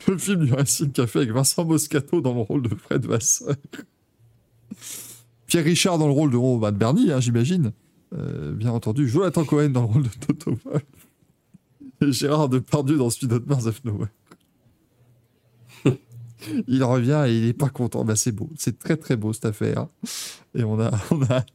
le, 0.07 0.19
film 0.19 0.45
du 0.45 0.53
Racing 0.53 0.93
Café 0.93 1.21
avec 1.21 1.33
Vincent 1.33 1.65
Moscato 1.65 2.21
dans 2.21 2.35
le 2.35 2.41
rôle 2.41 2.63
de 2.63 2.75
Fred 2.75 3.05
Vasseur. 3.07 3.57
Pierre 5.47 5.65
Richard 5.65 5.99
dans 5.99 6.07
le 6.07 6.13
rôle 6.13 6.31
de, 6.31 6.71
de 6.71 6.77
Bernie, 6.77 7.11
hein, 7.11 7.21
j'imagine. 7.21 7.73
Euh, 8.13 8.53
bien 8.53 8.71
entendu. 8.71 9.09
Jonathan 9.09 9.45
Cohen 9.45 9.71
dans 9.71 9.83
le 9.83 9.87
rôle 9.87 10.03
de 10.03 10.09
Toto 10.09 10.57
Wolff. 10.65 10.83
Et 12.03 12.13
Gérard 12.13 12.49
Depardieu 12.49 12.97
dans 12.97 13.11
Speed 13.11 13.33
Hot 13.33 13.43
Mars 13.47 13.67
of 13.67 13.85
Nowhere. 13.85 14.09
il 16.69 16.83
revient 16.85 17.25
et 17.27 17.37
il 17.39 17.47
est 17.47 17.53
pas 17.53 17.69
content. 17.69 18.05
Bah, 18.05 18.17
c'est 18.17 18.33
beau. 18.33 18.51
C'est 18.57 18.79
très 18.79 18.97
très 18.97 19.17
beau 19.17 19.33
cette 19.33 19.45
affaire. 19.47 19.87
Et 20.55 20.65
on 20.65 20.81
a, 20.81 20.91
on 21.11 21.23
a 21.23 21.31
hâte. 21.33 21.49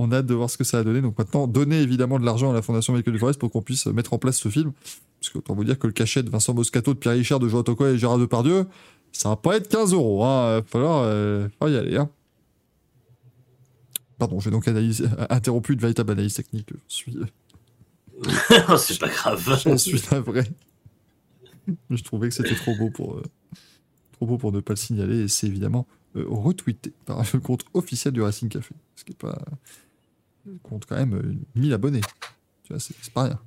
On 0.00 0.12
a 0.12 0.16
hâte 0.18 0.26
de 0.26 0.34
voir 0.34 0.48
ce 0.48 0.56
que 0.56 0.64
ça 0.64 0.78
a 0.78 0.84
donné. 0.84 1.00
Donc 1.00 1.18
maintenant, 1.18 1.46
donner 1.48 1.80
évidemment 1.80 2.18
de 2.20 2.24
l'argent 2.24 2.50
à 2.50 2.54
la 2.54 2.62
Fondation 2.62 2.92
Michael 2.92 3.14
Duforest 3.14 3.38
pour 3.40 3.50
qu'on 3.50 3.62
puisse 3.62 3.86
mettre 3.86 4.12
en 4.14 4.18
place 4.18 4.38
ce 4.38 4.48
film. 4.48 4.72
Parce 5.20 5.32
que 5.32 5.38
autant 5.38 5.54
vous 5.54 5.64
dire 5.64 5.76
que 5.78 5.88
le 5.88 5.92
cachet 5.92 6.22
de 6.22 6.30
Vincent 6.30 6.54
Moscato, 6.54 6.94
de 6.94 6.98
Pierre 6.98 7.14
Richard, 7.14 7.40
de 7.40 7.48
Jonathan 7.48 7.74
Cohen 7.74 7.94
et 7.94 7.98
Gérard 7.98 8.18
Depardieu, 8.18 8.66
ça 9.10 9.30
va 9.30 9.36
pas 9.36 9.56
être 9.56 9.66
15 9.68 9.92
euros. 9.94 10.24
Hein. 10.24 10.50
Il 10.50 10.60
va 10.60 10.62
falloir, 10.62 11.02
euh, 11.04 11.48
y 11.62 11.76
aller. 11.76 11.96
Hein. 11.96 12.08
Pardon, 14.18 14.38
j'ai 14.38 14.50
donc 14.50 14.66
analysé- 14.68 15.08
interrompu 15.30 15.72
une 15.72 15.80
véritable 15.80 16.12
analyse 16.12 16.34
technique. 16.34 16.70
Je 16.88 16.94
suis, 16.94 17.16
C'est 18.78 18.98
pas 19.00 19.08
grave. 19.08 19.60
j'en 19.64 19.76
suis 19.78 20.00
navré. 20.12 20.44
Je 21.90 22.02
trouvais 22.02 22.28
que 22.28 22.34
c'était 22.34 22.54
trop 22.54 22.74
beau 22.76 22.90
pour 22.90 23.16
euh, 23.16 23.22
trop 24.18 24.26
beau 24.26 24.36
pour 24.36 24.52
ne 24.52 24.60
pas 24.60 24.72
le 24.72 24.78
signaler 24.78 25.20
et 25.20 25.28
c'est 25.28 25.46
évidemment 25.46 25.86
euh, 26.16 26.24
retweeté 26.28 26.92
par 27.06 27.22
le 27.32 27.40
compte 27.40 27.64
officiel 27.72 28.12
du 28.12 28.20
Racing 28.20 28.48
Café, 28.48 28.74
ce 28.96 29.04
qui 29.04 29.12
est 29.12 29.18
pas 29.18 29.38
euh, 30.48 30.52
compte 30.64 30.86
quand 30.86 30.96
même 30.96 31.14
euh, 31.14 31.34
1000 31.54 31.72
abonnés. 31.72 32.00
Tu 32.64 32.72
vois, 32.72 32.80
c'est 32.80 33.12
pas 33.12 33.24
rien. 33.24 33.38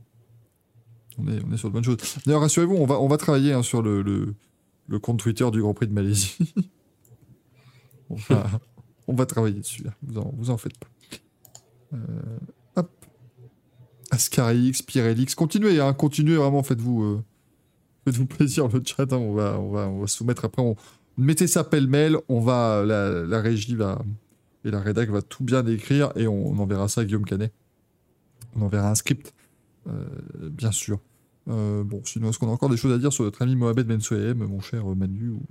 On 1.17 1.27
est, 1.27 1.43
on 1.45 1.51
est 1.51 1.57
sur 1.57 1.67
de 1.67 1.73
bonnes 1.73 1.83
choses. 1.83 1.97
D'ailleurs, 2.25 2.41
rassurez-vous, 2.41 2.75
on 2.75 2.85
va, 2.85 2.99
on 2.99 3.07
va 3.07 3.17
travailler 3.17 3.51
hein, 3.51 3.63
sur 3.63 3.81
le, 3.81 4.01
le, 4.01 4.99
compte 4.99 5.19
Twitter 5.19 5.49
du 5.51 5.61
Grand 5.61 5.73
Prix 5.73 5.87
de 5.87 5.93
Malaisie. 5.93 6.37
on, 8.09 8.15
va, 8.15 8.49
on 9.07 9.13
va 9.13 9.25
travailler 9.25 9.59
dessus. 9.59 9.83
là. 9.83 9.93
Vous 10.01 10.17
en, 10.19 10.33
vous 10.37 10.49
en 10.49 10.57
faites 10.57 10.77
pas. 10.77 10.87
Euh, 11.93 11.97
hop. 12.77 12.89
Ascarix, 14.09 14.83
Pirelix, 14.85 15.35
continuez, 15.35 15.81
hein, 15.81 15.93
continuez 15.93 16.37
vraiment, 16.37 16.63
faites-vous 16.63 17.03
euh, 17.03 17.23
faites-vous 18.05 18.25
plaisir 18.27 18.67
le 18.67 18.81
chat, 18.85 19.11
hein, 19.13 19.17
on, 19.17 19.33
va, 19.33 19.59
on, 19.59 19.71
va, 19.71 19.87
on 19.89 19.99
va 20.01 20.07
soumettre 20.07 20.45
après, 20.45 20.61
on, 20.61 20.75
mettez 21.17 21.47
ça 21.47 21.63
pêle-mêle, 21.63 22.17
on 22.29 22.39
va, 22.39 22.83
la, 22.85 23.23
la 23.23 23.41
régie 23.41 23.75
va, 23.75 24.01
et 24.65 24.71
la 24.71 24.79
rédac 24.79 25.09
va 25.09 25.21
tout 25.21 25.43
bien 25.43 25.65
écrire 25.67 26.11
et 26.15 26.27
on, 26.27 26.47
on 26.51 26.57
enverra 26.59 26.87
ça 26.87 27.01
à 27.01 27.05
Guillaume 27.05 27.25
Canet. 27.25 27.51
On 28.55 28.61
enverra 28.63 28.89
un 28.89 28.95
script, 28.95 29.33
euh, 29.87 30.05
bien 30.51 30.71
sûr. 30.71 30.99
Euh, 31.49 31.83
bon, 31.83 32.01
sinon, 32.05 32.29
est-ce 32.29 32.37
qu'on 32.39 32.49
a 32.49 32.51
encore 32.51 32.69
des 32.69 32.77
choses 32.77 32.93
à 32.93 32.97
dire 32.99 33.11
sur 33.11 33.23
notre 33.23 33.41
ami 33.41 33.55
Mohamed 33.55 33.87
Ben 33.87 33.99
Souhem, 33.99 34.37
mon 34.45 34.59
cher 34.59 34.85
Manu 34.85 35.29
ou... 35.29 35.41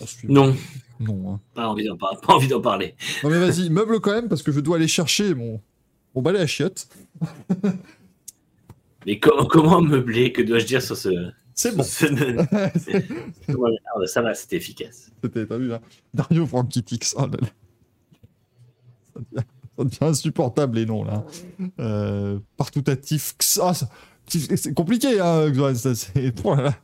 Ensuite- 0.00 0.28
Non, 0.30 0.56
Non, 0.98 1.34
hein. 1.34 1.40
pas 1.54 1.68
envie 1.68 1.84
d'en 1.86 1.96
par- 1.96 2.20
pas 2.26 2.34
envie 2.34 2.48
d'en 2.48 2.60
parler. 2.60 2.94
Non 3.22 3.30
mais 3.30 3.38
vas-y, 3.38 3.70
meuble 3.70 4.00
quand 4.00 4.10
même, 4.12 4.28
parce 4.28 4.42
que 4.42 4.50
je 4.50 4.58
dois 4.60 4.76
aller 4.76 4.88
chercher 4.88 5.34
mon, 5.34 5.60
mon 6.14 6.22
balai 6.22 6.40
à 6.40 6.46
chiottes. 6.46 6.88
Mais 9.06 9.18
comment, 9.18 9.46
comment 9.46 9.80
meubler 9.80 10.32
Que 10.32 10.42
dois-je 10.42 10.66
dire 10.66 10.82
sur 10.82 10.96
ce. 10.96 11.30
C'est 11.54 11.76
bon. 11.76 11.82
ce- 11.84 12.06
ça 14.06 14.22
va, 14.22 14.34
c'était 14.34 14.56
efficace. 14.56 15.10
C'était, 15.22 15.46
t'as 15.46 15.56
vu, 15.58 15.72
hein 15.72 15.80
Dario 16.12 16.46
prend 16.46 16.60
un 16.60 16.64
petit 16.64 16.84
X. 16.94 17.14
Oh 17.16 17.22
là 17.22 17.28
là. 17.40 17.48
Ça 19.14 19.20
devient, 19.30 19.44
ça 19.78 19.84
devient 19.84 19.98
insupportable 20.12 20.76
les 20.78 20.86
noms 20.86 21.04
là. 21.04 21.24
Euh, 21.80 22.38
partoutatif. 22.56 23.32
X. 23.36 23.60
Ah, 23.62 23.72
c'est 24.26 24.74
compliqué, 24.74 25.20
hein, 25.20 25.50
Xoan, 25.50 25.74
ça, 25.76 25.94
c'est- 25.94 26.34
oh 26.44 26.54
là 26.54 26.62
là. 26.62 26.74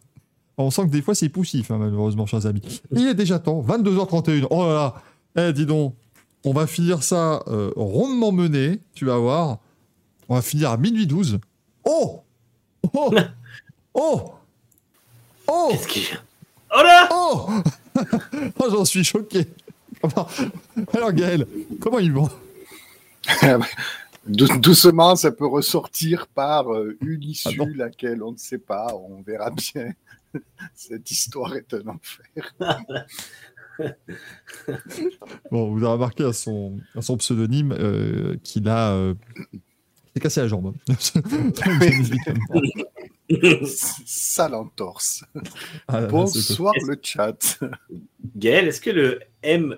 On 0.56 0.70
sent 0.70 0.82
que 0.86 0.90
des 0.90 1.02
fois 1.02 1.14
c'est 1.14 1.30
poussif, 1.30 1.70
hein, 1.70 1.78
malheureusement, 1.78 2.26
chers 2.26 2.46
amis. 2.46 2.82
Il 2.92 3.06
est 3.08 3.14
déjà 3.14 3.38
temps, 3.38 3.62
22h31. 3.62 4.46
Oh 4.50 4.66
là 4.66 4.94
là. 5.34 5.48
Eh, 5.48 5.52
dis 5.52 5.66
donc, 5.66 5.96
on 6.44 6.52
va 6.52 6.66
finir 6.66 7.02
ça 7.02 7.42
euh, 7.48 7.72
rondement 7.76 8.30
mené, 8.30 8.80
tu 8.94 9.06
vas 9.06 9.16
voir. 9.18 9.58
On 10.28 10.34
va 10.34 10.42
finir 10.42 10.70
à 10.70 10.76
minuit 10.76 11.06
12. 11.06 11.40
Oh 11.92 12.22
Oh 12.94 13.12
Oh 13.94 14.34
Oh 15.48 15.68
Qu'est-ce 15.72 15.88
qui. 15.88 16.06
Oh 16.72 16.82
là 16.82 17.08
Oh 17.12 17.48
Oh, 18.60 18.66
j'en 18.70 18.84
suis 18.84 19.02
choqué. 19.02 19.44
Alors, 20.94 21.12
Gaël, 21.12 21.46
comment 21.80 21.98
il 21.98 22.12
va 22.12 22.28
Dou- 24.26 24.58
Doucement, 24.58 25.16
ça 25.16 25.32
peut 25.32 25.46
ressortir 25.46 26.26
par 26.28 26.72
euh, 26.72 26.96
une 27.00 27.22
issue, 27.24 27.48
Ah 27.50 27.64
bon? 27.64 27.72
laquelle 27.74 28.22
on 28.22 28.32
ne 28.32 28.36
sait 28.36 28.58
pas. 28.58 28.94
On 28.94 29.20
verra 29.22 29.50
bien. 29.50 29.92
Cette 30.74 31.10
histoire 31.10 31.56
est 31.56 31.74
un 31.74 31.88
enfer. 31.88 32.54
Bon, 35.50 35.70
vous 35.72 35.78
avez 35.78 35.92
remarqué 35.94 36.24
à 36.24 36.32
son, 36.32 36.78
à 36.94 37.02
son 37.02 37.16
pseudonyme 37.16 37.72
euh, 37.72 38.36
qu'il 38.44 38.68
a. 38.68 38.92
Euh, 38.92 39.14
s'est 40.14 40.20
cassé 40.20 40.40
la 40.40 40.48
jambe. 40.48 40.74
Évidemment. 41.82 42.60
Sale 44.06 44.54
entorse. 44.54 45.24
Ah 45.86 46.00
c'est- 46.02 46.06
Bonsoir 46.08 46.74
le 46.86 46.96
chat. 47.02 47.58
Gaël, 48.36 48.66
est-ce 48.68 48.80
que 48.80 48.90
le 48.90 49.20
M 49.42 49.76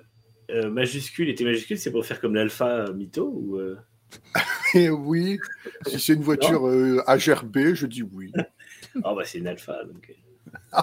euh, 0.50 0.70
majuscule 0.70 1.28
était 1.28 1.44
majuscule 1.44 1.78
C'est 1.78 1.90
pour 1.92 2.04
faire 2.06 2.20
comme 2.20 2.34
l'alpha 2.34 2.66
euh, 2.68 2.92
mytho 2.94 3.26
ou 3.34 3.58
euh, 3.58 3.76
Et 4.74 4.88
oui, 4.90 5.38
si 5.86 6.00
c'est 6.00 6.14
une 6.14 6.22
voiture 6.22 6.66
euh, 6.66 7.02
HRB, 7.06 7.74
je 7.74 7.86
dis 7.86 8.02
oui. 8.02 8.32
Oh, 9.04 9.14
bah 9.14 9.22
c'est 9.24 9.38
une 9.38 9.46
alpha. 9.48 9.76
Donc... 9.84 10.10
euh. 10.74 10.80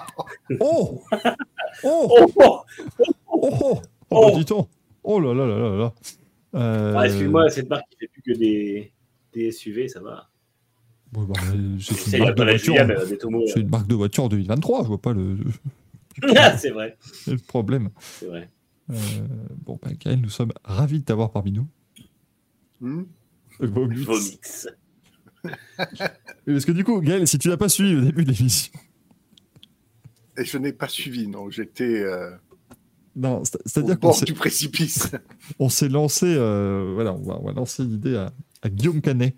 Oh 0.59 1.03
Oh 1.03 1.03
Oh, 1.83 2.31
oh 2.35 2.35
Oh 2.37 2.63
Oh, 3.27 3.57
oh, 3.61 3.81
Oh. 4.11 4.31
bah, 4.37 4.43
donc. 4.43 4.69
Oh 5.03 5.19
là 5.19 5.33
là 5.33 5.45
là 5.45 5.57
là 5.57 5.75
là. 5.77 5.93
Euh, 6.55 6.93
Ah, 6.97 7.05
Excuse-moi, 7.05 7.49
cette 7.49 7.69
marque 7.69 7.85
qui 7.91 7.97
fait 7.99 8.07
plus 8.07 8.21
que 8.21 8.37
des, 8.37 8.91
des 9.33 9.51
SUV, 9.51 9.87
ça 9.87 10.01
va. 10.01 10.29
bon, 11.11 11.23
bah, 11.23 11.33
c'est 11.79 12.17
une, 12.17 12.23
marque 12.23 12.37
de 12.37 12.43
voiture, 12.43 12.73
Julia, 12.73 12.85
mais 12.85 12.97
euh, 12.97 13.05
des 13.05 13.17
Tomo. 13.17 13.43
c'est 13.47 13.59
une 13.59 13.69
marque 13.69 13.87
de 13.87 13.95
voiture 13.95 14.23
en 14.25 14.29
2023, 14.29 14.83
je 14.83 14.87
vois 14.87 15.01
pas 15.01 15.13
le, 15.13 15.37
Ah, 16.35 16.57
c'est 16.57 16.71
vrai, 16.71 16.97
le 17.27 17.37
problème. 17.37 17.89
c'est 17.99 18.25
vrai. 18.25 18.49
Euh, 18.89 18.95
bon, 19.65 19.79
bah, 19.81 19.91
Gaël, 19.99 20.19
nous 20.19 20.29
sommes 20.29 20.51
ravis 20.63 20.99
de 20.99 21.05
t'avoir 21.05 21.31
parmi 21.31 21.51
nous. 21.51 21.67
Hmm 22.81 23.03
Vomix. 23.59 24.01
Vomix. 24.01 24.67
Parce 25.77 26.65
que 26.65 26.71
du 26.71 26.83
coup, 26.83 26.99
Gaël, 27.01 27.27
si 27.27 27.37
tu 27.37 27.49
l'as 27.49 27.57
pas 27.57 27.69
suivi 27.69 27.95
au 27.95 28.01
début 28.01 28.23
de 28.23 28.31
l'émission, 28.31 28.71
Et 30.37 30.45
je 30.45 30.57
n'ai 30.57 30.73
pas 30.73 30.87
suivi, 30.87 31.27
non. 31.27 31.49
J'étais 31.49 32.01
euh, 32.01 32.31
non, 33.15 33.43
c'est-à-dire 33.43 33.99
qu'on 33.99 34.11
du 34.21 34.33
précipice. 34.33 35.11
on 35.59 35.69
s'est 35.69 35.89
lancé, 35.89 36.25
euh, 36.25 36.91
voilà, 36.93 37.13
on 37.13 37.21
va, 37.21 37.39
on 37.39 37.45
va 37.45 37.51
lancer 37.51 37.83
l'idée 37.83 38.15
à, 38.15 38.31
à 38.61 38.69
Guillaume 38.69 39.01
Canet 39.01 39.35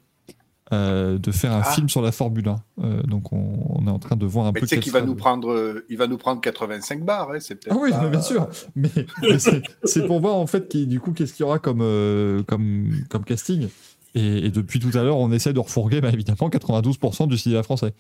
euh, 0.73 1.17
de 1.17 1.31
faire 1.31 1.51
un 1.51 1.61
Ah. 1.65 1.71
film 1.71 1.89
sur 1.89 2.01
la 2.01 2.11
Formule 2.13 2.47
1. 2.47 2.55
Euh, 2.83 3.03
donc 3.03 3.33
on, 3.33 3.59
on 3.75 3.87
est 3.87 3.89
en 3.91 3.99
train 3.99 4.15
de 4.15 4.25
voir 4.25 4.45
un 4.47 4.51
Mais 4.53 4.61
peu. 4.61 4.67
tu 4.67 4.75
sais 4.75 4.79
qu'il 4.81 4.93
va 4.93 5.01
nous 5.01 5.07
le- 5.11 5.17
prendre, 5.17 5.51
euh, 5.51 5.85
il 5.89 5.97
va 5.97 6.07
nous 6.07 6.17
prendre 6.17 6.39
85 6.39 7.03
bars, 7.03 7.29
hein, 7.31 7.37
c'est 7.41 7.55
peut-être. 7.55 7.75
Ah 7.75 7.79
oui, 7.81 7.91
pas- 7.91 8.07
bien 8.09 8.21
sûr. 8.21 8.47
Mais, 8.75 8.89
mais 9.21 9.37
c'est- 9.37 10.07
pour 10.07 10.21
voir 10.21 10.35
en 10.37 10.47
fait 10.47 10.69
qui, 10.69 10.87
du 10.87 10.99
coup 11.01 11.11
qu'est-ce 11.11 11.33
qu'il 11.33 11.43
y 11.43 11.47
aura 11.47 11.59
comme, 11.59 11.81
euh, 11.81 12.41
comme, 12.43 12.89
comme 13.09 13.25
casting. 13.25 13.67
Et, 14.15 14.45
et 14.45 14.49
depuis 14.49 14.79
tout 14.79 14.97
à 14.97 15.03
l'heure, 15.03 15.17
on 15.17 15.31
essaie 15.33 15.51
de 15.53 15.59
refourguer 15.59 15.99
bah, 16.01 16.09
évidemment 16.13 16.49
92% 16.49 17.27
du 17.27 17.37
cinéma 17.37 17.63
français. 17.63 17.93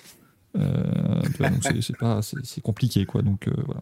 C'est- 2.43 2.61
compliqué 2.61 3.05
quoi. 3.05 3.21
Donc 3.21 3.47
voilà. 3.65 3.81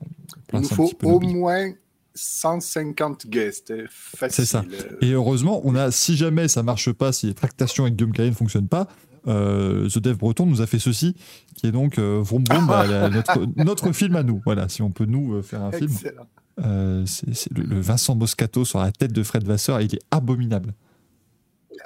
Il 0.53 0.59
nous 0.61 0.67
faut 0.67 0.89
au 1.03 1.19
moins 1.19 1.71
150 2.19 3.27
guests, 3.27 3.73
facile. 3.89 4.35
C'est 4.45 4.45
ça. 4.49 4.63
Et 5.01 5.11
heureusement, 5.11 5.61
on 5.63 5.75
a, 5.75 5.91
si 5.91 6.15
jamais 6.17 6.47
ça 6.47 6.63
marche 6.63 6.91
pas, 6.91 7.11
si 7.11 7.27
les 7.27 7.33
tractations 7.33 7.83
avec 7.85 7.95
Guillaume 7.95 8.13
Canet 8.13 8.31
ne 8.31 8.35
fonctionnent 8.35 8.67
pas, 8.67 8.87
euh, 9.27 9.87
The 9.89 9.99
Dev 9.99 10.17
Breton 10.17 10.45
nous 10.45 10.61
a 10.61 10.67
fait 10.67 10.79
ceci, 10.79 11.15
qui 11.55 11.67
est 11.67 11.71
donc 11.71 11.97
euh, 11.97 12.19
Vroom 12.23 12.43
Vroom, 12.49 12.67
bah, 12.67 12.85
la- 12.87 13.09
notre, 13.09 13.45
notre 13.57 13.91
film 13.91 14.15
à 14.15 14.23
nous. 14.23 14.41
Voilà, 14.45 14.69
si 14.69 14.81
on 14.81 14.91
peut 14.91 15.05
nous 15.05 15.35
euh, 15.35 15.41
faire 15.41 15.61
un 15.61 15.71
film. 15.71 15.91
Excellent. 15.91 16.27
Euh, 16.65 17.03
c'est 17.05 17.33
c'est 17.33 17.51
le, 17.57 17.63
le 17.63 17.79
Vincent 17.79 18.15
Moscato 18.15 18.65
sur 18.65 18.79
la 18.79 18.91
tête 18.91 19.13
de 19.13 19.23
Fred 19.23 19.43
Vasseur, 19.45 19.79
il 19.81 19.95
est 19.95 20.01
abominable. 20.11 20.73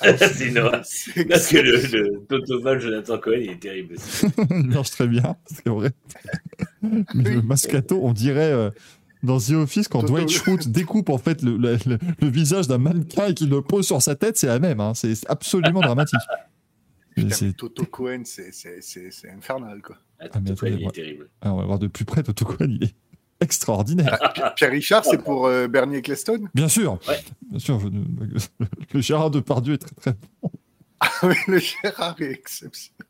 horreur. 0.01 0.81
C'est 0.83 1.25
Parce 1.25 1.47
que 1.47 1.57
le, 1.57 1.77
le 1.77 2.19
Totoval 2.27 2.79
Jonathan 2.79 3.17
Cohen, 3.19 3.37
il 3.41 3.49
est 3.51 3.59
terrible 3.59 3.95
aussi. 3.95 4.25
il 4.49 4.67
marche 4.67 4.89
très 4.91 5.07
bien, 5.07 5.35
c'est 5.45 5.69
vrai. 5.69 5.91
Mais 6.81 7.29
le 7.35 7.41
Moscato, 7.41 7.99
on 8.01 8.13
dirait 8.13 8.51
euh, 8.51 8.71
dans 9.23 9.39
The 9.39 9.51
Office, 9.51 9.87
quand 9.87 10.03
Dwight 10.03 10.29
Schrute 10.29 10.67
découpe 10.67 11.09
en 11.09 11.17
fait 11.17 11.41
le, 11.41 11.57
le- 11.57 11.77
le- 11.85 11.97
le 12.19 12.27
visage 12.27 12.67
d'un 12.67 12.77
mannequin 12.77 13.27
et 13.27 13.33
qu'il 13.33 13.49
le 13.49 13.61
pose 13.61 13.85
sur 13.87 14.01
sa 14.01 14.15
tête, 14.15 14.37
c'est 14.37 14.47
la 14.47 14.59
même. 14.59 14.79
hein. 14.79 14.93
C'est 14.93 15.13
absolument 15.29 15.79
dramatique. 15.81 16.19
C'est- 17.15 17.45
mais 17.45 17.53
Toto 17.53 17.85
Cohen, 17.85 18.23
c'est- 18.25 18.49
infernal, 19.29 19.81
quoi. 19.83 19.97
Ah, 20.19 20.25
Ah, 20.33 20.39
mais 20.39 20.49
Toto 20.49 20.61
Cohen, 20.65 20.77
il 20.79 20.87
est 20.87 20.91
terrible. 20.91 21.29
Alors, 21.41 21.57
on 21.57 21.59
va 21.59 21.65
voir 21.67 21.79
de 21.79 21.85
plus 21.87 22.05
près, 22.05 22.23
Toto 22.23 22.43
Cohen, 22.43 22.67
il 22.71 22.83
est 22.85 22.95
extraordinaire. 23.39 24.17
Pierre- 24.33 24.55
Pierre 24.55 24.71
Richard, 24.71 25.05
c'est 25.05 25.19
pour 25.19 25.45
euh, 25.45 25.67
Bernie 25.67 25.97
Ecclestone? 25.97 26.49
Bien 26.55 26.67
sûr, 26.67 26.97
Ouais. 27.07 27.19
bien 27.51 27.59
sûr. 27.59 27.79
je- 27.79 28.63
le 28.93 29.01
Gérard 29.01 29.29
Depardieu 29.29 29.75
est 29.75 29.77
très 29.77 29.93
très 29.95 30.13
bon. 30.41 30.51
Ah 31.01 31.11
oui, 31.23 31.35
le 31.47 31.59
Gérard 31.59 32.15
est 32.19 32.31
exceptionnel. 32.31 33.07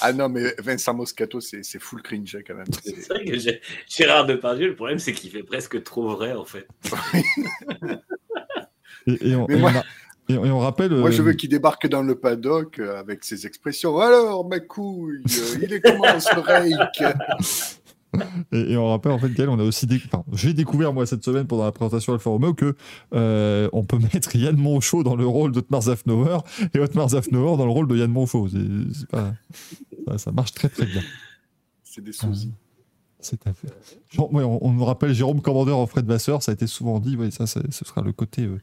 Ah 0.00 0.12
non, 0.12 0.28
mais 0.28 0.54
Vincent 0.58 0.92
Moscato, 0.94 1.40
c'est 1.40 1.62
c'est 1.64 1.78
full 1.78 2.02
cringe 2.02 2.36
quand 2.46 2.54
même. 2.54 2.66
C'est 2.84 3.08
vrai 3.08 3.24
que 3.24 3.38
j'ai- 3.38 3.60
Gérard 3.88 4.26
Depardieu, 4.26 4.66
le 4.68 4.74
problème, 4.74 4.98
c'est 4.98 5.12
qu'il 5.12 5.30
fait 5.30 5.42
presque 5.42 5.82
trop 5.82 6.08
vrai, 6.16 6.32
en 6.32 6.44
fait. 6.44 6.66
Et, 9.06 9.30
et 9.30 9.36
on, 9.36 9.46
Mais 9.48 9.56
et 9.56 9.58
moi- 9.58 9.70
on 9.74 9.78
a- 9.78 9.84
et 10.30 10.38
on- 10.38 10.44
et 10.46 10.50
on 10.50 10.58
rappelle. 10.58 10.90
Moi, 10.92 11.10
je 11.10 11.20
euh, 11.20 11.24
veux 11.26 11.32
qu'il 11.34 11.50
débarque 11.50 11.86
dans 11.88 12.02
le 12.02 12.14
paddock 12.14 12.78
euh, 12.78 12.98
avec 12.98 13.22
ses 13.24 13.46
expressions. 13.46 13.98
Alors, 13.98 14.48
ma 14.48 14.60
couille, 14.60 15.22
euh, 15.38 15.58
il 15.62 15.72
est 15.74 15.80
comment 15.82 16.18
ce 16.18 16.34
rake 16.38 17.02
Et, 18.52 18.72
et 18.72 18.76
on 18.76 18.88
rappelle 18.88 19.12
en 19.12 19.18
fait 19.18 19.30
Gaël, 19.30 19.48
on 19.48 19.58
a 19.58 19.62
aussi 19.62 19.86
déc- 19.86 20.02
enfin, 20.06 20.24
j'ai 20.32 20.52
découvert 20.54 20.92
moi 20.92 21.06
cette 21.06 21.24
semaine 21.24 21.46
pendant 21.46 21.64
la 21.64 21.72
présentation 21.72 22.12
d'Alfa 22.12 22.30
Romeo 22.30 22.54
que 22.54 22.74
euh, 23.14 23.68
on 23.72 23.84
peut 23.84 23.98
mettre 24.14 24.34
Yann 24.36 24.56
Monchot 24.56 25.02
dans 25.02 25.16
le 25.16 25.26
rôle 25.26 25.52
d'Otmar 25.52 25.82
Zafnauer 25.82 26.38
et 26.74 26.78
Otmar 26.78 27.08
Zafnauer 27.10 27.56
dans 27.56 27.64
le 27.66 27.72
rôle 27.72 27.88
de 27.88 27.96
Yann 27.96 28.10
Monchot. 28.10 28.48
C'est- 28.48 28.58
c'est 28.98 29.08
pas- 29.08 29.34
ça, 30.08 30.18
ça 30.18 30.32
marche 30.32 30.52
très 30.52 30.68
très 30.68 30.86
bien. 30.86 31.02
C'est 31.82 32.02
des 32.04 32.12
sosies. 32.12 32.52
C'est 33.20 33.46
à 33.46 33.54
fait. 33.54 33.68
Genre, 34.10 34.32
ouais, 34.34 34.42
on, 34.44 34.62
on 34.66 34.72
nous 34.72 34.84
rappelle 34.84 35.14
Jérôme 35.14 35.40
Commandeur 35.40 35.78
en 35.78 35.86
Fred 35.86 36.04
Vasseur, 36.06 36.42
ça 36.42 36.52
a 36.52 36.54
été 36.54 36.66
souvent 36.66 37.00
dit. 37.00 37.16
Ouais, 37.16 37.30
ça, 37.30 37.46
ça- 37.46 37.62
ce 37.70 37.84
sera 37.84 38.02
le 38.02 38.12
côté. 38.12 38.42
euh, 38.42 38.60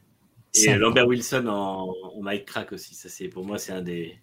Et. 0.54 0.74
Lambert 0.76 1.08
Wilson 1.08 1.46
en, 1.48 1.88
en 2.16 2.22
Mike 2.22 2.44
Crack 2.44 2.72
aussi. 2.72 2.94
Ça, 2.94 3.08
c'est, 3.08 3.26
pour 3.28 3.44
moi, 3.44 3.58
c'est 3.58 3.72
un 3.72 3.82
des, 3.82 4.14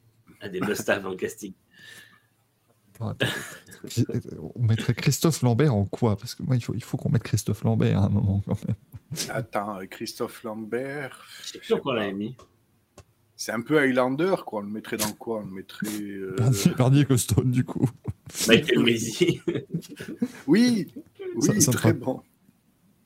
un 0.42 0.48
des 0.48 0.62
must-have 0.62 1.02
dans 1.04 1.10
le 1.10 1.16
casting. 1.18 1.52
On 3.02 4.62
mettrait 4.62 4.94
Christophe 4.94 5.42
Lambert 5.42 5.74
en 5.74 5.86
quoi? 5.86 6.18
Parce 6.18 6.36
que 6.36 6.44
moi, 6.44 6.56
il 6.56 6.64
faut, 6.64 6.74
il 6.76 6.84
faut 6.84 6.98
qu'on 6.98 7.10
mette 7.10 7.24
Christophe 7.24 7.64
Lambert 7.64 7.98
à 8.02 8.06
un 8.06 8.10
moment 8.10 8.42
quand 8.46 8.58
même. 8.68 8.76
Attends, 9.30 9.78
Christophe 9.90 10.44
Lambert. 10.44 11.26
Je 11.44 11.48
sais 11.52 11.60
plus 11.60 11.70
pourquoi 11.74 11.94
on 11.94 11.96
l'avait 11.96 12.14
mis. 12.14 12.36
C'est 13.36 13.54
un 13.54 13.62
peu 13.62 13.80
Highlander, 13.82 14.36
quoi. 14.46 14.60
On 14.60 14.64
le 14.64 14.70
mettrait 14.70 14.98
dans 14.98 15.14
quoi? 15.14 15.38
On 15.40 15.46
le 15.46 15.52
mettrait. 15.54 15.88
euh, 15.88 16.36
Bernier, 16.38 16.74
Bernier 16.78 17.06
Costone, 17.06 17.52
du 17.52 17.64
coup. 17.64 17.90
Michael 18.50 18.84
Maisy. 18.84 19.40
Oui, 20.46 20.88
oui, 21.36 21.42
Ça- 21.42 21.60
ça 21.62 21.72
me 21.72 21.78
très 21.78 21.90
fera- 21.94 22.06
bon. 22.06 22.22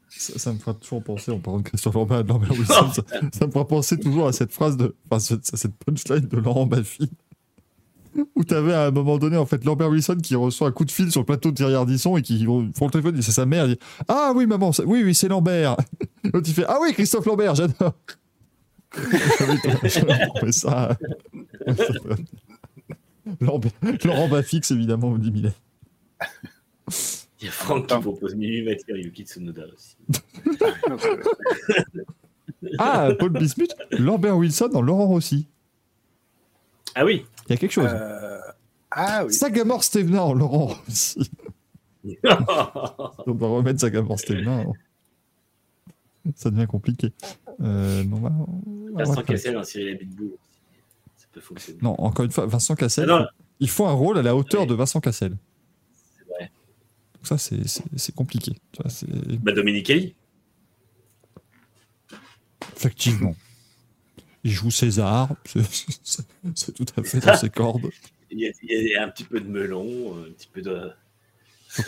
Ça, 0.09 0.37
ça 0.39 0.53
me 0.53 0.59
fera 0.59 0.73
toujours 0.75 1.03
penser, 1.03 1.31
en 1.31 1.39
parlant 1.39 1.59
de 1.59 1.63
Christophe 1.63 1.95
Lambert 1.95 2.19
et 2.19 2.23
de 2.23 2.29
Lambert 2.29 2.51
Wilson, 2.57 2.91
ça, 2.93 3.01
ça 3.33 3.47
me 3.47 3.51
fera 3.51 3.67
penser 3.67 3.99
toujours 3.99 4.27
à 4.27 4.33
cette 4.33 4.51
phrase 4.51 4.75
de. 4.77 4.95
Enfin, 5.09 5.19
cette, 5.19 5.45
cette 5.45 5.73
punchline 5.75 6.27
de 6.27 6.37
Laurent 6.37 6.65
Baffy. 6.65 7.11
Où 8.35 8.43
t'avais 8.43 8.73
à 8.73 8.85
un 8.87 8.91
moment 8.91 9.17
donné, 9.17 9.37
en 9.37 9.45
fait, 9.45 9.63
Lambert 9.65 9.89
Wilson 9.89 10.17
qui 10.21 10.35
reçoit 10.35 10.67
un 10.67 10.71
coup 10.71 10.85
de 10.85 10.91
fil 10.91 11.11
sur 11.11 11.21
le 11.21 11.25
plateau 11.25 11.51
de 11.51 11.55
Thierry 11.55 11.73
Ardisson 11.73 12.15
et 12.17 12.21
qui 12.21 12.45
font 12.45 12.85
le 12.85 12.91
téléphone, 12.91 13.17
et 13.17 13.21
c'est 13.21 13.31
sa 13.31 13.45
mère, 13.45 13.65
il 13.65 13.73
dit 13.75 13.79
Ah 14.07 14.33
oui, 14.35 14.45
maman, 14.45 14.71
oui, 14.85 15.03
oui, 15.03 15.15
c'est 15.15 15.27
Lambert. 15.27 15.77
L'autre, 16.33 16.47
il 16.47 16.53
fait 16.53 16.65
Ah 16.67 16.77
oui, 16.81 16.93
Christophe 16.93 17.25
Lambert, 17.25 17.55
j'adore. 17.55 17.93
Ça. 20.51 20.97
Lambert- 23.41 23.71
Laurent 24.05 24.27
Baffix, 24.27 24.69
évidemment, 24.71 25.09
me 25.11 25.17
dit 25.19 25.31
Milet. 25.31 25.53
Il 27.41 27.45
y 27.45 27.47
a 27.47 27.51
Franck 27.51 27.87
qui 27.87 27.99
propose 27.99 28.35
et 28.35 29.01
Yuki 29.01 29.23
Tsunoda 29.23 29.63
aussi. 29.73 29.95
Ah, 32.77 33.09
Paul 33.19 33.31
Bismuth, 33.31 33.75
Lambert 33.91 34.37
Wilson 34.37 34.69
dans 34.71 34.81
Laurent 34.81 35.07
Rossi. 35.07 35.47
Ah 36.95 37.03
oui. 37.05 37.25
Il 37.47 37.51
y 37.51 37.53
a 37.53 37.57
quelque 37.57 37.71
chose. 37.71 37.89
Euh, 37.91 38.39
Ah 38.91 39.25
oui. 39.25 39.33
Sagamore 39.33 39.83
Laurent 40.35 40.67
Rossi. 40.67 41.29
On 42.23 43.33
va 43.33 43.47
remettre 43.47 43.79
Sagamore 43.79 44.19
Stevenin. 44.19 44.65
Ça 46.35 46.51
devient 46.51 46.67
compliqué. 46.67 47.11
Euh, 47.61 48.03
non, 48.03 48.17
va- 48.19 48.31
Vincent 49.03 49.23
Cassel 49.23 49.57
en 49.57 49.63
Cyril 49.63 49.95
Abitboul. 49.95 50.31
Ça 51.17 51.27
peut 51.31 51.41
fonctionner. 51.41 51.79
Non, 51.81 51.95
encore 51.99 52.25
une 52.25 52.31
fois, 52.31 52.45
Vincent 52.45 52.73
Ah 52.75 52.77
Cassel, 52.77 53.07
non, 53.07 53.25
il 53.59 53.69
faut 53.69 53.85
un 53.85 53.91
rôle 53.93 54.17
à 54.17 54.21
la 54.21 54.35
hauteur 54.35 54.61
Oui. 54.61 54.67
de 54.67 54.73
Vincent 54.73 55.01
Cassel. 55.01 55.35
c'est 56.17 56.25
vrai. 56.29 56.51
Donc 57.15 57.27
ça, 57.27 57.37
c'est- 57.37 58.15
compliqué. 58.15 58.53
Tu 58.71 58.81
vois, 58.81 58.91
Bah, 59.39 59.51
Dominique 59.51 59.85
Kelly. 59.87 60.15
Effectivement. 62.75 63.35
Il 64.43 64.51
joue 64.51 64.71
César, 64.71 65.29
c'est- 65.45 66.73
tout 66.73 66.85
à 66.97 67.03
fait 67.03 67.19
dans 67.19 67.35
ses 67.37 67.49
cordes. 67.49 67.89
Il 68.29 68.39
y, 68.39 68.47
a, 68.47 68.51
il 68.63 68.87
y 68.89 68.95
a 68.95 69.03
un 69.05 69.09
petit 69.09 69.23
peu 69.23 69.39
de 69.39 69.47
melon, 69.47 70.17
un 70.27 70.31
petit 70.31 70.49
peu 70.51 70.61
de. 70.61 70.89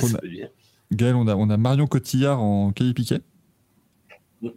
On 0.01 0.13
a-. 0.15 0.19
Gaël, 0.91 1.15
on 1.15 1.27
a, 1.27 1.35
on 1.35 1.49
a 1.49 1.57
Marion 1.57 1.87
Cotillard 1.87 2.41
en 2.41 2.71
Kelly 2.71 2.93
Piquet. 2.93 3.19
Mm. 4.41 4.49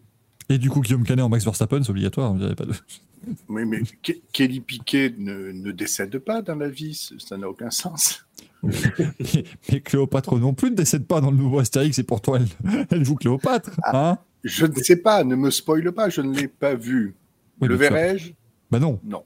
Et 0.50 0.58
du 0.58 0.68
coup, 0.70 0.80
Guillaume 0.80 1.04
Canet 1.04 1.24
en 1.24 1.28
Max 1.28 1.44
Verstappen, 1.44 1.82
c'est 1.82 1.90
obligatoire. 1.90 2.34
il 2.36 2.42
y 2.42 2.44
avait 2.44 2.54
pas 2.54 2.66
de- 2.66 2.74
Mais, 3.48 3.64
mais 3.64 3.80
Ke- 4.02 4.20
Kelly 4.32 4.60
Piquet 4.60 5.12
ne, 5.18 5.50
ne 5.50 5.72
décède 5.72 6.18
pas 6.18 6.40
dans 6.40 6.54
la 6.54 6.68
vie, 6.68 6.94
ça 7.18 7.36
n'a 7.36 7.48
aucun 7.48 7.70
sens. 7.70 8.24
mais, 8.62 9.44
mais 9.70 9.80
Cléopâtre 9.80 10.38
non 10.38 10.54
plus 10.54 10.70
ne 10.70 10.76
décède 10.76 11.04
pas 11.06 11.20
dans 11.20 11.30
le 11.30 11.36
nouveau 11.36 11.58
Astérix 11.58 11.98
et 11.98 12.04
pourtant 12.04 12.36
elle, 12.36 12.46
elle 12.90 13.04
joue 13.04 13.16
Cléopâtre. 13.16 13.70
Hein? 13.92 14.18
Je 14.44 14.66
ne 14.66 14.74
sais 14.76 14.96
pas, 14.96 15.24
ne 15.24 15.34
me 15.34 15.50
spoile 15.50 15.90
pas, 15.92 16.08
je 16.10 16.20
ne 16.20 16.34
l'ai 16.34 16.48
pas 16.48 16.74
vu. 16.74 17.14
Oui, 17.60 17.68
le 17.68 17.74
verrai-je? 17.76 18.32
Bah 18.70 18.78
non. 18.78 19.00
Non. 19.04 19.24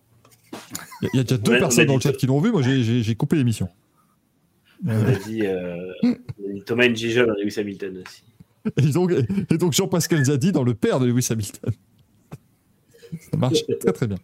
Il 1.02 1.04
y, 1.04 1.06
a- 1.06 1.10
il 1.14 1.16
y 1.16 1.20
a 1.20 1.22
déjà 1.24 1.36
deux 1.38 1.52
On 1.52 1.56
on 1.56 1.58
personnes 1.58 1.86
dans 1.86 1.94
le 1.94 2.00
chat 2.00 2.12
qui 2.12 2.26
l'ont 2.26 2.40
vu. 2.40 2.52
Moi, 2.52 2.62
j'ai- 2.62 3.14
coupé 3.14 3.36
l'émission. 3.36 3.68
On 4.86 4.90
a 4.90 5.12
dit, 5.12 5.46
euh, 5.46 5.76
on 6.02 6.08
a 6.10 6.52
dit 6.54 6.62
Thomas 6.66 6.88
Njijol 6.88 7.34
et 7.38 7.42
Lewis 7.44 7.54
Hamilton 7.58 8.02
aussi. 8.04 8.22
Et 8.76 8.92
donc, 8.92 9.12
et 9.50 9.58
donc 9.58 9.72
Jean-Pascal 9.72 10.24
Zadi 10.24 10.52
dans 10.52 10.62
le 10.64 10.74
père 10.74 11.00
de 11.00 11.06
Lewis 11.06 11.26
Hamilton. 11.30 11.72
Ça 13.30 13.36
marche 13.36 13.64
très 13.80 13.92
très 13.92 14.06
bien. 14.06 14.18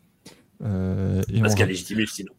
Euh, 0.64 1.22
et 1.32 1.39
on- 1.39 1.43
Pascal 1.43 1.68
Légitimus, 1.68 2.06
sinon. 2.09 2.32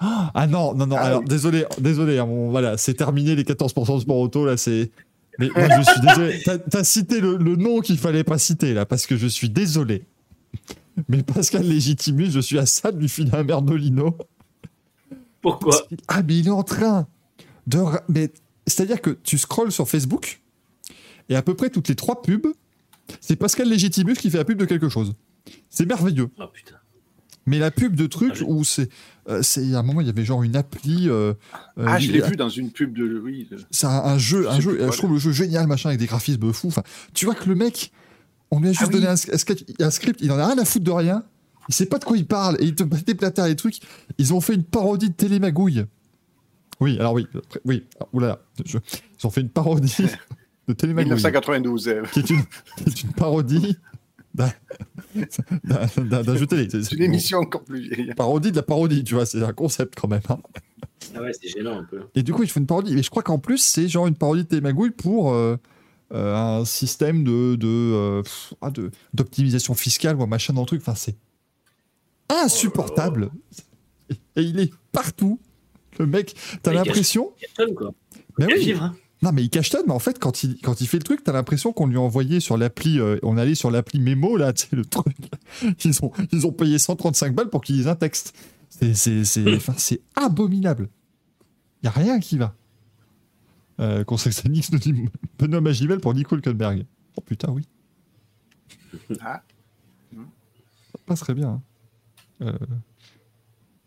Ah 0.00 0.46
non, 0.48 0.74
non, 0.74 0.86
non. 0.86 0.96
Ah 0.98 1.02
alors, 1.04 1.20
oui. 1.20 1.28
désolé, 1.28 1.64
désolé. 1.78 2.18
hein, 2.18 2.26
bon, 2.26 2.50
voilà, 2.50 2.76
c'est 2.76 2.94
terminé 2.94 3.34
les 3.36 3.44
14% 3.44 3.96
de 3.96 4.00
sport 4.00 4.18
auto. 4.18 4.44
Là, 4.44 4.56
c'est. 4.56 4.90
Mais 5.38 5.48
moi, 5.54 5.66
je 5.78 5.82
suis 5.90 6.00
désolé. 6.00 6.40
T'as 6.44 6.80
as 6.80 6.84
cité 6.84 7.20
le, 7.20 7.36
le 7.36 7.56
nom 7.56 7.80
qu'il 7.80 7.98
fallait 7.98 8.24
pas 8.24 8.38
citer 8.38 8.74
là, 8.74 8.84
parce 8.86 9.06
que 9.06 9.16
je 9.16 9.26
suis 9.26 9.48
désolé. 9.48 10.02
Mais 11.08 11.22
Pascal 11.22 11.64
Légitimus, 11.66 12.30
je 12.30 12.40
suis 12.40 12.58
à 12.58 12.66
ça 12.66 12.92
de 12.92 12.98
lui 13.00 13.08
filer 13.08 13.34
un 13.34 13.42
Merdolino. 13.42 14.16
Pourquoi 15.40 15.76
Ah, 16.08 16.22
mais 16.22 16.38
il 16.38 16.46
est 16.48 16.50
en 16.50 16.62
train 16.62 17.06
de. 17.66 17.78
Mais 18.08 18.32
c'est-à-dire 18.66 19.00
que 19.00 19.10
tu 19.10 19.36
scrolles 19.38 19.72
sur 19.72 19.88
Facebook 19.88 20.40
et 21.28 21.36
à 21.36 21.42
peu 21.42 21.54
près 21.54 21.68
toutes 21.70 21.88
les 21.88 21.94
trois 21.96 22.22
pubs, 22.22 22.46
c'est 23.20 23.36
Pascal 23.36 23.68
Légitimus 23.68 24.14
qui 24.14 24.30
fait 24.30 24.38
la 24.38 24.44
pub 24.44 24.58
de 24.58 24.64
quelque 24.64 24.88
chose. 24.88 25.14
C'est 25.68 25.84
merveilleux. 25.86 26.30
Oh 26.38 26.44
putain. 26.52 26.76
Mais 27.46 27.58
la 27.58 27.70
pub 27.70 27.94
de 27.94 28.06
trucs 28.06 28.38
Ah, 28.40 28.44
où 28.46 28.64
c'est. 28.64 28.88
euh, 29.28 29.42
c'est 29.42 29.74
à 29.74 29.80
un 29.80 29.82
moment, 29.82 30.00
il 30.00 30.06
y 30.06 30.10
avait 30.10 30.24
genre 30.24 30.42
une 30.42 30.56
appli. 30.56 31.10
euh, 31.10 31.34
euh, 31.76 31.84
Ah, 31.86 31.98
je 31.98 32.10
l'ai 32.10 32.22
vu 32.22 32.36
dans 32.36 32.48
une 32.48 32.70
pub 32.70 32.96
de. 32.96 33.18
Oui, 33.22 33.46
de- 33.50 33.58
C'est 33.70 33.86
un, 33.86 33.90
un 33.90 34.16
jeu, 34.16 34.44
Je 34.44 34.48
un 34.48 34.60
jeu. 34.60 34.76
quoi, 34.76 34.90
je 34.92 34.96
trouve 34.96 35.12
le 35.12 35.18
jeu 35.18 35.32
génial, 35.32 35.66
machin, 35.66 35.90
avec 35.90 36.00
des 36.00 36.06
graphismes 36.06 36.50
fous. 36.54 36.68
Enfin, 36.68 36.82
tu 37.12 37.26
vois 37.26 37.34
que 37.34 37.46
le 37.46 37.54
mec, 37.54 37.92
on 38.54 38.60
lui 38.60 38.68
a 38.68 38.72
juste 38.72 38.82
Ah 38.84 38.88
oui. 38.88 38.94
donné 38.94 39.06
un, 39.06 39.12
un 39.12 39.36
sketch- 39.36 39.64
un 39.80 39.90
script, 39.90 40.20
il 40.22 40.30
en 40.32 40.38
a 40.38 40.46
rien 40.46 40.58
à 40.58 40.64
foutre 40.64 40.84
de 40.84 40.90
rien. 40.90 41.22
il 41.68 41.74
sait 41.74 41.86
pas 41.86 41.98
de 41.98 42.04
quoi 42.04 42.16
il 42.16 42.26
parle 42.26 42.56
et 42.60 42.64
il 42.64 42.74
te 42.74 42.82
met 42.84 43.00
des 43.02 43.14
plataires 43.14 43.46
les 43.46 43.56
trucs. 43.56 43.80
Ils 44.18 44.32
ont 44.34 44.40
fait 44.40 44.54
une 44.54 44.64
parodie 44.64 45.10
de 45.10 45.14
Télémagouille. 45.14 45.84
Oui, 46.80 46.98
alors 46.98 47.12
oui, 47.14 47.26
après- 47.34 47.60
oui. 47.64 47.84
alors, 47.96 48.08
oulala, 48.12 48.38
je- 48.64 48.78
ils 48.78 49.26
ont 49.26 49.30
fait 49.30 49.40
une 49.40 49.48
parodie 49.50 49.96
de 50.68 50.72
Télémagouille. 50.72 51.10
1992. 51.14 51.88
euh, 51.88 52.02
qui 52.12 52.20
est 52.20 52.30
une, 52.30 52.42
qui 52.76 52.84
est 52.88 53.02
une 53.02 53.12
parodie 53.12 53.76
d'un- 54.34 54.50
jeu 56.36 56.46
télé. 56.46 56.68
C'est- 56.70 56.92
une 56.92 57.02
émission 57.02 57.38
encore 57.38 57.62
plus 57.64 57.80
vieille. 57.88 58.12
parodie 58.14 58.50
de 58.50 58.56
la 58.56 58.62
parodie, 58.62 59.04
tu 59.04 59.14
vois, 59.14 59.26
c'est 59.26 59.42
un 59.42 59.52
concept 59.52 59.94
quand 60.00 60.08
même. 60.08 60.20
hein. 60.28 60.38
Ah 61.14 61.20
ouais, 61.20 61.32
c'est 61.40 61.48
gênant 61.48 61.78
un 61.78 61.84
peu. 61.84 62.00
Et 62.14 62.22
du 62.22 62.32
coup, 62.32 62.42
ils 62.42 62.48
font 62.50 62.60
une 62.60 62.66
parodie. 62.66 62.98
Et 62.98 63.02
je 63.02 63.10
crois 63.10 63.22
qu'en 63.22 63.38
plus, 63.38 63.58
c'est 63.58 63.88
genre 63.88 64.06
une 64.06 64.16
parodie 64.16 64.42
de 64.44 64.48
Télémagouille 64.48 64.90
pour 64.90 65.32
euh, 65.32 65.56
un 66.10 66.64
système 66.64 67.24
de 67.24 67.56
de, 67.56 67.66
euh, 67.68 68.22
ah, 68.60 68.70
de- 68.70 68.90
d'optimisation 69.14 69.74
fiscale 69.74 70.16
ou 70.16 70.22
un 70.22 70.26
machin 70.26 70.52
dans 70.52 70.60
le 70.62 70.66
truc. 70.66 70.80
Enfin, 70.82 70.94
c'est 70.94 71.16
insupportable. 72.28 73.30
Et, 74.10 74.14
et 74.40 74.42
il 74.42 74.58
est 74.60 74.72
partout. 74.92 75.40
Le 75.98 76.06
mec, 76.06 76.34
t'as 76.62 76.70
Mais 76.72 76.76
il 76.76 76.78
l'impression. 76.78 77.32
Mais 78.38 78.46
oui. 78.46 78.58
vivre, 78.64 78.82
hein. 78.82 78.96
Non, 79.22 79.30
mais 79.32 79.42
il 79.42 79.48
cachetonne, 79.48 79.84
mais 79.86 79.92
en 79.92 79.98
fait, 80.00 80.18
quand 80.18 80.42
il, 80.42 80.60
quand 80.60 80.80
il 80.82 80.86
fait 80.86 80.98
le 80.98 81.02
truc, 81.02 81.24
t'as 81.24 81.32
l'impression 81.32 81.72
qu'on 81.72 81.86
lui 81.86 81.96
a 81.96 82.00
envoyé 82.00 82.40
sur 82.40 82.58
l'appli, 82.58 82.98
euh, 83.00 83.18
on 83.22 83.38
allait 83.38 83.54
sur 83.54 83.70
l'appli 83.70 83.98
mémo, 84.00 84.36
là, 84.36 84.52
tu 84.52 84.66
sais, 84.66 84.76
le 84.76 84.84
truc. 84.84 85.16
Ils 85.84 86.04
ont, 86.04 86.12
ils 86.32 86.46
ont 86.46 86.52
payé 86.52 86.78
135 86.78 87.34
balles 87.34 87.48
pour 87.48 87.62
qu'ils 87.62 87.76
lisent 87.76 87.88
un 87.88 87.94
texte. 87.94 88.34
C'est, 88.68 88.92
c'est, 88.94 89.24
c'est, 89.24 89.54
enfin, 89.54 89.72
c'est 89.78 90.00
abominable. 90.16 90.90
Il 91.82 91.86
a 91.86 91.90
rien 91.90 92.18
qui 92.18 92.36
va. 92.36 92.54
Euh, 93.80 94.04
Conseil 94.04 94.32
nous 94.70 94.78
dit 94.78 94.94
Benoît 95.38 95.60
Magimel 95.60 95.98
pour 96.00 96.14
Nico 96.14 96.36
Hülkenberg. 96.36 96.84
Oh 97.16 97.20
putain, 97.20 97.50
oui. 97.52 97.66
Ah. 99.20 99.42
Ça 100.12 100.98
passerait 101.06 101.34
bien. 101.34 101.48
hein. 101.48 101.62
Euh, 102.42 102.52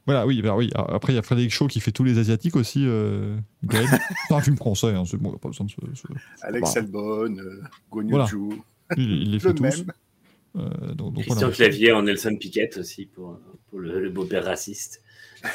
Voilà, 0.06 0.26
oui, 0.28 0.42
bah 0.42 0.56
oui. 0.56 0.70
Après, 0.76 1.14
il 1.14 1.16
y 1.16 1.20
a 1.20 1.22
Frédéric 1.22 1.52
Shaw 1.52 1.68
qui 1.68 1.80
fait 1.80 1.92
tous 1.92 2.04
les 2.04 2.18
Asiatiques 2.18 2.56
aussi. 2.56 2.84
Euh, 2.86 3.38
Gaël. 3.64 3.88
c'est 4.28 4.34
un 4.34 4.42
film 4.42 4.58
français, 4.58 4.94
hein, 4.94 5.04
c'est 5.06 5.18
bon, 5.18 5.30
il 5.30 5.32
n'y 5.32 5.36
a 5.36 5.40
pas 5.40 5.50
besoin 5.50 5.66
de 5.66 5.72
se. 5.72 6.02
se- 6.02 6.08
Alex 6.42 6.74
Bah. 6.74 6.80
Albon, 6.82 7.38
euh, 7.38 7.62
Voilà. 7.92 8.28
Il, 8.98 9.04
il 9.24 9.32
les 9.32 9.40
fait 9.42 9.50
le 9.50 9.56
tous. 9.56 9.64
même. 9.64 9.94
Euh, 10.58 10.94
donc, 10.94 11.14
donc 11.14 11.24
Christian 11.24 11.36
voilà. 11.36 11.54
Clavier 11.56 11.92
en 11.92 12.04
Nelson 12.04 12.36
Piquet 12.40 12.70
aussi 12.78 13.06
pour, 13.06 13.40
pour 13.70 13.80
le, 13.80 14.02
le 14.02 14.10
beau-père 14.10 14.44
raciste. 14.46 15.02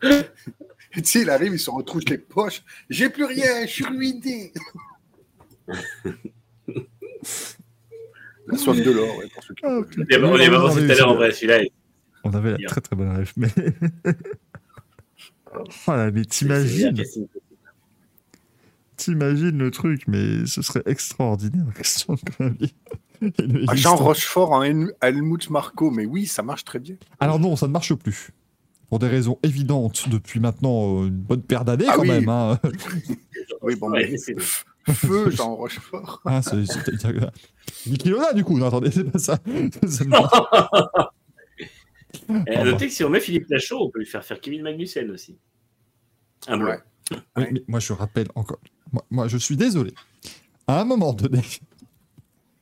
Tu 0.00 1.04
sais, 1.04 1.20
il 1.22 1.30
arrive, 1.30 1.52
il 1.52 1.58
se 1.58 1.70
retrouve 1.70 2.02
les 2.08 2.18
poches. 2.18 2.62
J'ai 2.88 3.10
plus 3.10 3.24
rien, 3.24 3.62
je 3.66 3.70
suis 3.70 3.84
ruiné. 3.84 4.52
La 8.46 8.56
soif 8.56 8.76
de 8.82 8.90
l'or, 8.90 9.16
ouais, 9.18 9.28
pour 9.32 9.44
ceux 9.44 9.54
qui 9.54 9.64
Ah. 9.64 9.68
On 9.68 10.36
est 10.38 10.50
pensé 10.50 10.86
tout 10.86 10.90
à 10.90 10.94
l'heure 10.94 11.08
en 11.10 11.14
vrai, 11.14 11.32
celui-là. 11.32 11.60
On 12.24 12.32
avait 12.34 12.52
la 12.52 12.68
très 12.68 12.80
très 12.80 12.96
bonne 12.96 13.10
rêve, 13.10 13.32
mais. 13.36 13.48
oh 15.54 15.64
là, 15.88 16.10
mais 16.10 16.24
t'imagines, 16.24 17.00
t'imagines 18.96 19.56
le 19.58 19.70
truc, 19.70 20.02
mais 20.08 20.44
ce 20.46 20.60
serait 20.62 20.82
extraordinaire. 20.86 21.66
Et 23.22 23.42
le- 23.42 23.64
Ah, 23.68 23.74
Jean 23.76 23.96
Rochefort 23.96 24.52
en 24.52 24.62
Helm- 24.62 24.92
Helmut 25.02 25.50
Marco, 25.50 25.90
mais 25.90 26.06
oui, 26.06 26.26
ça 26.26 26.42
marche 26.42 26.64
très 26.64 26.78
bien. 26.78 26.96
Alors 27.20 27.38
non, 27.38 27.54
ça 27.54 27.66
ne 27.68 27.72
marche 27.72 27.94
plus. 27.94 28.30
Pour 28.90 28.98
des 28.98 29.08
raisons 29.08 29.38
évidentes 29.42 30.08
depuis 30.10 30.40
maintenant 30.40 31.02
euh, 31.02 31.06
une 31.06 31.16
bonne 31.20 31.42
paire 31.42 31.64
d'années 31.64 31.86
Ah 31.88 31.92
quand 31.96 32.02
oui. 32.02 32.08
même. 32.08 32.28
hein. 32.28 32.58
Oui, 33.62 33.74
bon, 33.76 33.88
mais 33.90 34.16
c'est- 34.16 34.34
feu 34.92 35.30
Jean 35.30 35.54
Rochefort. 35.54 36.20
Ah, 36.24 36.42
c'est- 36.42 36.64
c'est- 36.66 37.88
Niki 37.88 38.08
Lola, 38.08 38.32
du 38.32 38.42
coup, 38.44 38.58
non, 38.58 38.66
attendez, 38.66 38.90
c'est 38.90 39.04
pas 39.10 39.18
ça. 39.18 39.38
Et 42.46 42.54
à 42.56 42.64
noter 42.64 42.86
que 42.88 42.92
si 42.92 43.04
on 43.04 43.10
met 43.10 43.20
Philippe 43.20 43.46
Lachaud, 43.48 43.78
on 43.86 43.90
peut 43.90 43.98
lui 44.00 44.06
faire 44.06 44.24
faire 44.24 44.40
Kevin 44.40 44.62
Magnussen 44.62 45.10
aussi. 45.10 45.36
Un 46.48 46.56
blanc. 46.58 46.70
Ouais. 46.70 46.78
Oui, 47.36 47.44
mais 47.52 47.62
moi, 47.68 47.80
je 47.80 47.92
rappelle 47.92 48.28
encore. 48.34 48.58
Moi, 48.92 49.04
moi, 49.10 49.28
je 49.28 49.36
suis 49.36 49.56
désolé. 49.56 49.92
À 50.66 50.80
un 50.80 50.84
moment 50.84 51.12
donné, 51.12 51.42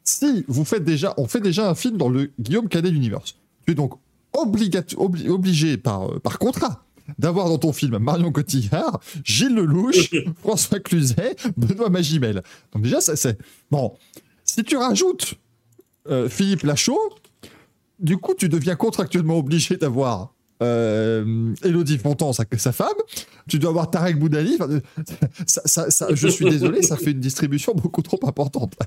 si 0.05 0.44
vous 0.48 0.64
faites 0.64 0.84
déjà, 0.84 1.14
on 1.16 1.26
fait 1.26 1.40
déjà 1.40 1.68
un 1.68 1.74
film 1.74 1.96
dans 1.96 2.09
le 2.09 2.30
Guillaume 2.38 2.68
Cadet 2.68 2.90
Universe, 2.90 3.38
tu 3.66 3.72
es 3.72 3.74
donc 3.74 3.94
obli- 4.34 5.28
obligé 5.28 5.76
par, 5.76 6.10
euh, 6.10 6.18
par 6.18 6.38
contrat 6.38 6.84
d'avoir 7.18 7.48
dans 7.48 7.56
ton 7.59 7.72
film 7.72 7.96
Marion 7.98 8.30
Cotillard, 8.32 9.00
Gilles 9.24 9.55
Lelouch, 9.55 10.10
François 10.40 10.78
Cluzet, 10.78 11.36
Benoît 11.56 11.88
Magimel. 11.88 12.42
Donc 12.72 12.82
déjà, 12.82 13.00
ça, 13.00 13.16
c'est... 13.16 13.38
Bon, 13.70 13.94
si 14.44 14.62
tu 14.62 14.76
rajoutes 14.76 15.34
euh, 16.10 16.28
Philippe 16.28 16.62
Lachaud, 16.64 16.98
du 17.98 18.16
coup, 18.18 18.34
tu 18.36 18.48
deviens 18.48 18.76
contractuellement 18.76 19.38
obligé 19.38 19.76
d'avoir 19.78 20.34
euh, 20.62 21.55
Elodie 21.62 21.98
Fontan, 21.98 22.32
sa, 22.32 22.44
sa 22.59 22.72
femme, 22.72 22.88
tu 23.48 23.59
dois 23.59 23.70
avoir 23.70 23.90
Tarek 23.90 24.18
Boudali. 24.18 24.59
euh, 24.60 24.80
ça, 25.46 25.62
ça- 25.64 25.90
ça- 25.90 26.09
je 26.14 26.28
suis 26.28 26.44
désolé, 26.50 26.82
ça 26.82 26.96
fait 26.96 27.12
une 27.12 27.20
distribution 27.20 27.72
beaucoup 27.74 28.02
trop 28.02 28.20
importante. 28.24 28.74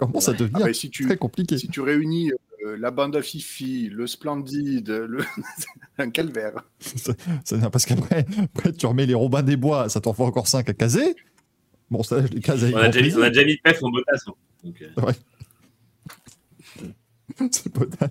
Ça 0.00 0.06
commence 0.06 0.28
à 0.30 0.34
Ah 0.54 0.60
bah, 0.60 0.72
si, 0.72 0.88
tu, 0.88 1.04
très 1.04 1.18
compliqué. 1.18 1.58
si 1.58 1.68
tu 1.68 1.82
réunis 1.82 2.30
euh, 2.66 2.76
la 2.78 2.90
bande 2.90 3.16
à 3.16 3.22
Fifi, 3.22 3.88
le 3.90 4.06
Splendide, 4.06 4.88
le... 4.88 5.24
un 5.98 6.10
calvaire. 6.10 6.52
Ça- 6.80 7.14
Parce 7.70 7.86
qu'après, 7.86 8.26
après, 8.54 8.72
tu 8.72 8.86
remets 8.86 9.06
les 9.06 9.14
Robins 9.14 9.42
des 9.42 9.56
Bois, 9.56 9.88
ça 9.88 10.00
t'en 10.00 10.12
fait 10.12 10.22
encore 10.22 10.48
5 10.48 10.68
à 10.68 10.72
caser. 10.74 11.16
Bon, 11.90 12.02
ça, 12.02 12.24
je 12.24 12.32
les 12.32 12.40
case 12.40 12.62
avec 12.62 12.76
On 12.76 12.78
a, 12.78 12.88
déjà 12.88 13.04
mis, 13.06 13.14
on 13.16 13.22
a 13.22 13.28
déjà 13.30 13.44
mis 13.44 13.56
Pef 13.56 13.82
en 13.82 13.90
botas. 13.90 14.12
hein. 14.26 14.32
Donc, 14.64 14.82
euh, 14.82 15.12
C'est 17.50 17.72
Potas. 17.72 18.08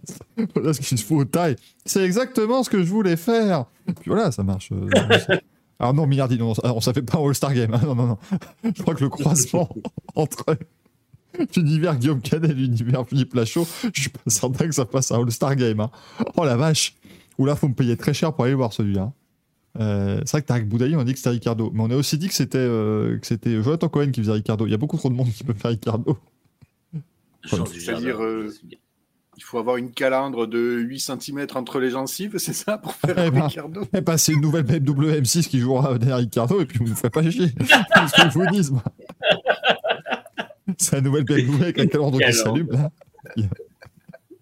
Potas 0.54 0.74
qui 0.74 0.98
se 0.98 1.04
fout 1.06 1.18
aux 1.20 1.26
tailles. 1.26 1.56
C'est 1.86 2.04
exactement 2.04 2.64
ce 2.64 2.70
que 2.70 2.80
je 2.84 2.90
voulais 2.90 3.16
faire. 3.18 3.66
Puis 3.86 4.08
voilà, 4.10 4.32
ça 4.32 4.44
marche. 4.44 4.72
euh, 4.72 4.90
ça. 5.20 5.40
Alors 5.78 5.94
non, 5.94 6.08
Millardi, 6.08 6.38
non, 6.38 6.54
on 6.64 6.76
ne 6.76 6.82
fait 6.82 7.02
pas 7.02 7.18
un 7.20 7.26
All-Star 7.28 7.54
Game. 7.54 7.74
hein. 7.74 7.82
Non, 7.84 7.96
non, 7.96 8.08
non. 8.08 8.18
Je 8.64 8.82
crois 8.82 8.96
que 8.96 9.04
le 9.04 9.10
croisement 9.10 9.70
entre 10.16 10.58
l'univers 11.56 11.96
Guillaume 11.98 12.22
Canet 12.22 12.52
et 12.52 12.54
l'univers 12.54 13.08
Philippe 13.08 13.34
Lachaud, 13.34 13.68
je 13.94 14.02
suis 14.02 14.10
pas 14.10 14.20
certain 14.28 14.68
que 14.68 14.74
ça 14.76 14.86
fasse 14.86 15.12
un 15.12 15.22
All-Star 15.22 15.56
Game. 15.56 15.80
hein. 15.80 15.92
Oh 16.36 16.46
la 16.46 16.56
vache. 16.58 16.96
Ou 17.38 17.46
là, 17.46 17.56
faut 17.56 17.68
me 17.68 17.74
payer 17.74 17.96
très 17.98 18.14
cher 18.14 18.34
pour 18.34 18.46
aller 18.46 18.54
voir 18.54 18.74
celui-là. 18.74 19.02
hein. 19.04 19.14
Euh, 19.80 20.20
c'est 20.26 20.32
vrai 20.32 20.42
que 20.42 20.48
Tarek 20.48 20.68
Boudaï, 20.68 20.96
on 20.96 21.00
a 21.00 21.04
dit 21.04 21.14
que 21.14 21.20
c'était 21.20 21.30
Ricardo. 21.30 21.72
Mais 21.74 21.84
on 21.84 21.92
a 21.92 21.96
aussi 21.96 22.18
dit 22.18 22.28
que 22.28 22.34
c'était 22.34 22.58
euh, 22.58 23.18
que 23.20 23.28
c'était 23.28 23.62
Jonathan 23.62 23.88
Cohen 23.88 24.12
qui 24.12 24.20
faisait 24.20 24.32
Ricardo. 24.34 24.66
Il 24.66 24.72
y 24.72 24.74
a 24.74 24.78
beaucoup 24.78 24.98
trop 24.98 25.10
de 25.10 25.14
monde 25.14 25.32
qui 25.32 25.44
peut 25.44 25.54
faire 25.54 25.72
Ricardo. 25.72 26.18
C'est-à-dire, 27.46 28.22
euh. 28.22 28.50
Il 29.38 29.44
faut 29.44 29.58
avoir 29.58 29.78
une 29.78 29.92
calandre 29.92 30.48
de 30.48 30.80
8 30.80 31.00
cm 31.00 31.48
entre 31.56 31.80
les 31.80 31.92
gencives, 31.92 32.38
c'est 32.40 32.52
ça, 32.52 32.78
pour 32.78 32.94
faire 32.96 33.18
Eh 33.18 33.32
ben, 33.32 33.44
Ricardo? 33.48 33.88
Eh 33.94 34.02
ben, 34.02 34.18
c'est 34.18 34.34
une 34.34 34.42
nouvelle 34.42 34.64
BMW 34.64 35.22
M6 35.22 35.48
qui 35.48 35.60
jouera 35.60 35.98
derrière 35.98 36.18
Ricardo 36.18 36.60
et 36.60 36.66
puis 36.66 36.80
vous 36.80 36.88
me 36.88 36.94
ferez 36.96 37.10
pas 37.10 37.22
chier. 37.30 37.54
C'est 37.62 38.08
ce 38.08 38.22
que 38.24 38.30
je 38.30 38.38
vous 38.40 38.46
dis, 38.48 38.70
C'est 40.78 40.96
la 40.96 41.02
nouvelle 41.02 41.24
BMW 41.24 41.62
avec 41.64 41.78
la 41.78 41.88
calandre 41.88 42.20
qui 42.20 42.34
s'allume, 42.34 42.72
là. 42.72 42.92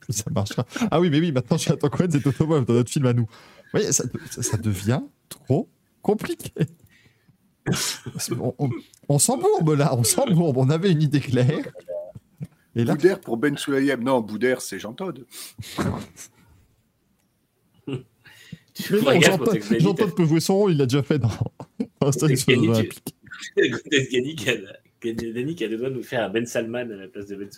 Ça 0.09 0.29
marchera. 0.31 0.65
Ah 0.89 0.99
oui, 1.01 1.09
mais 1.09 1.19
oui, 1.19 1.31
maintenant, 1.33 1.57
Jonathan 1.57 1.89
Cohen, 1.89 2.07
c'est 2.09 2.25
Automobile 2.25 2.65
dans 2.65 2.73
notre 2.75 2.89
film 2.89 3.05
à 3.07 3.13
nous. 3.13 3.23
Vous 3.25 3.69
voyez, 3.73 3.91
ça, 3.91 4.05
ça- 4.29 4.41
ça 4.41 4.57
devient 4.57 5.01
trop 5.27 5.67
compliqué. 6.01 6.51
On, 8.39 8.53
on- 8.57 8.69
on 9.09 9.19
s'embourbe, 9.19 9.71
là, 9.75 9.93
on 9.97 10.03
s'embourbe. 10.05 10.55
On 10.57 10.69
avait 10.69 10.91
une 10.91 11.01
idée 11.01 11.19
claire. 11.19 11.67
Et 12.75 12.85
là, 12.85 12.93
Boudère 12.95 13.19
pour 13.19 13.35
Ben 13.35 13.57
Sulayem. 13.57 14.01
Non, 14.01 14.21
Boudère, 14.21 14.61
c'est 14.61 14.79
Jean 14.79 14.93
Todd. 14.93 15.25
T'expédies, 18.73 19.83
Jean-Paul 19.83 20.13
peut 20.13 20.25
jouer 20.25 20.39
son 20.39 20.55
rôle, 20.55 20.71
il 20.73 20.77
l'a 20.77 20.85
déjà 20.85 21.01
fait 21.01 21.17
dans, 21.17 21.31
dans 21.99 22.11
Stan 22.11 22.27
T'expédies, 22.27 22.67
Desgani 25.03 25.55
qui 25.55 25.63
a, 25.63 25.67
le 25.67 25.77
droit 25.77 25.89
de 25.89 25.95
nous 25.95 26.03
faire 26.03 26.23
un 26.25 26.29
Ben 26.29 26.45
Salman 26.45 26.79
à 26.91 26.95
la 26.95 27.07
place 27.07 27.27
de 27.27 27.35
Ben 27.35 27.49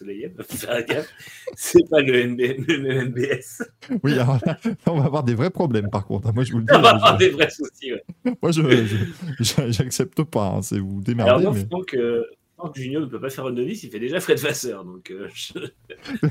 gaffe. 0.84 1.10
C'est 1.56 1.88
pas 1.90 2.02
le, 2.02 2.24
NB, 2.28 2.40
le 2.68 3.06
NBS. 3.06 3.64
Oui, 4.04 4.14
alors 4.14 4.40
là, 4.46 4.58
on 4.88 4.98
va 5.00 5.06
avoir 5.06 5.24
des 5.24 5.36
vrais 5.36 5.50
problèmes, 5.50 5.90
par 5.90 6.06
contre. 6.06 6.34
Moi, 6.34 6.44
je 6.44 6.52
vous 6.52 6.60
le 6.60 6.66
dis. 6.66 6.74
On 6.74 6.82
va 6.82 6.90
je- 6.90 6.96
avoir 6.96 7.18
des 7.18 7.30
vrais 7.30 7.50
soucis. 7.50 7.94
Ouais. 7.94 8.34
Moi, 8.42 8.52
je 8.52 8.62
j'accepte 9.70 10.24
pas. 10.24 10.48
hein, 10.48 10.62
C'est 10.62 10.80
vous 10.80 11.02
démerdez. 11.02 11.30
Alors, 11.32 11.54
moi, 11.54 11.54
mais... 11.54 12.00
Euh, 12.00 12.24
Franck 12.60 12.76
Junior 12.78 13.02
ne 13.02 13.06
peut 13.08 13.22
pas 13.22 13.30
faire 13.30 13.46
un 13.46 13.52
novice, 13.52 13.84
il 13.84 13.90
fait 13.90 14.00
déjà 14.02 14.20
Fred 14.20 14.38
Vasseur. 14.40 14.84
Donc, 14.84 15.10
euh, 15.12 15.30
je... 15.34 15.54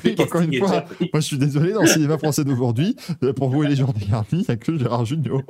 Oui, 0.04 0.14
encore 0.18 0.42
une 0.42 0.54
fois, 0.58 0.84
moi, 1.12 1.20
je 1.20 1.26
suis 1.26 1.38
désolé, 1.38 1.72
dans 1.72 1.80
le 1.80 1.86
cinéma 1.88 2.18
français 2.18 2.44
d'aujourd'hui, 2.44 2.94
euh, 3.22 3.32
pour 3.32 3.48
vous 3.48 3.64
et 3.64 3.68
les 3.68 3.76
gens 3.76 3.92
dégarnis, 3.92 4.26
il 4.32 4.38
n'y 4.40 4.50
a 4.50 4.56
que 4.56 4.76
Gérard 4.76 5.06
Junior. 5.06 5.42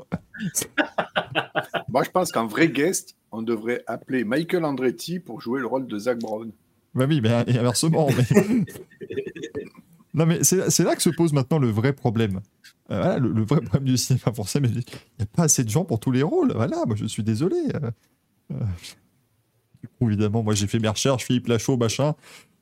Moi, 1.88 2.04
je 2.04 2.10
pense 2.10 2.30
qu'en 2.30 2.46
vrai 2.46 2.68
guest, 2.68 3.16
on 3.32 3.42
devrait 3.42 3.82
appeler 3.86 4.22
Michael 4.24 4.64
Andretti 4.64 5.18
pour 5.18 5.40
jouer 5.40 5.60
le 5.60 5.66
rôle 5.66 5.86
de 5.86 5.98
Zach 5.98 6.18
Brown. 6.20 6.50
Bah 6.94 7.06
oui, 7.08 7.20
mais 7.20 7.44
et 7.48 7.58
inversement. 7.58 8.08
mais- 8.16 8.64
non, 10.14 10.26
mais 10.26 10.44
c'est 10.44 10.84
là 10.84 10.94
que 10.94 11.02
se 11.02 11.10
pose 11.10 11.32
maintenant 11.32 11.58
le 11.58 11.68
vrai 11.70 11.92
problème. 11.92 12.40
Euh, 12.90 13.00
voilà, 13.02 13.18
le, 13.18 13.32
le 13.32 13.42
vrai 13.42 13.60
problème 13.60 13.84
du 13.84 13.96
cinéma 13.96 14.32
français, 14.32 14.60
mais 14.60 14.68
il 14.68 14.76
n'y 14.76 14.82
a 15.22 15.26
pas 15.26 15.42
assez 15.44 15.64
de 15.64 15.68
gens 15.70 15.84
pour 15.84 15.98
tous 16.00 16.10
les 16.12 16.22
rôles. 16.22 16.52
Voilà, 16.54 16.84
moi, 16.86 16.94
je 16.96 17.04
suis 17.06 17.22
désolé. 17.22 17.56
euh, 18.52 18.54
évidemment, 20.00 20.42
moi, 20.42 20.54
j'ai 20.54 20.66
fait 20.66 20.78
mes 20.78 20.88
recherches, 20.88 21.24
Philippe 21.24 21.46
Lachaud, 21.48 21.76
machin. 21.76 22.14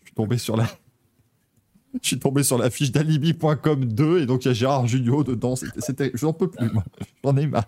Je 0.03 0.07
suis 0.09 0.15
tombé 0.15 0.39
sur 0.39 0.57
la. 0.57 0.67
Je 2.03 2.09
suis 2.09 2.19
tombé 2.19 2.43
sur 2.43 2.59
la 2.59 2.69
fiche 2.69 2.93
d'alibi.com 2.93 3.87
2 3.87 4.21
et 4.21 4.27
donc 4.27 4.45
il 4.45 4.49
y 4.49 4.51
a 4.51 4.55
Gérard 4.55 4.87
Jugnot 4.87 5.25
dedans. 5.25 5.57
C'était, 5.57 5.81
c'était- 5.81 6.11
je 6.13 6.27
n'en 6.27 6.35
peux 6.35 6.51
plus, 6.51 6.71
moi. 6.71 6.85
J'en 7.25 7.35
ai 7.39 7.47
marre. 7.47 7.65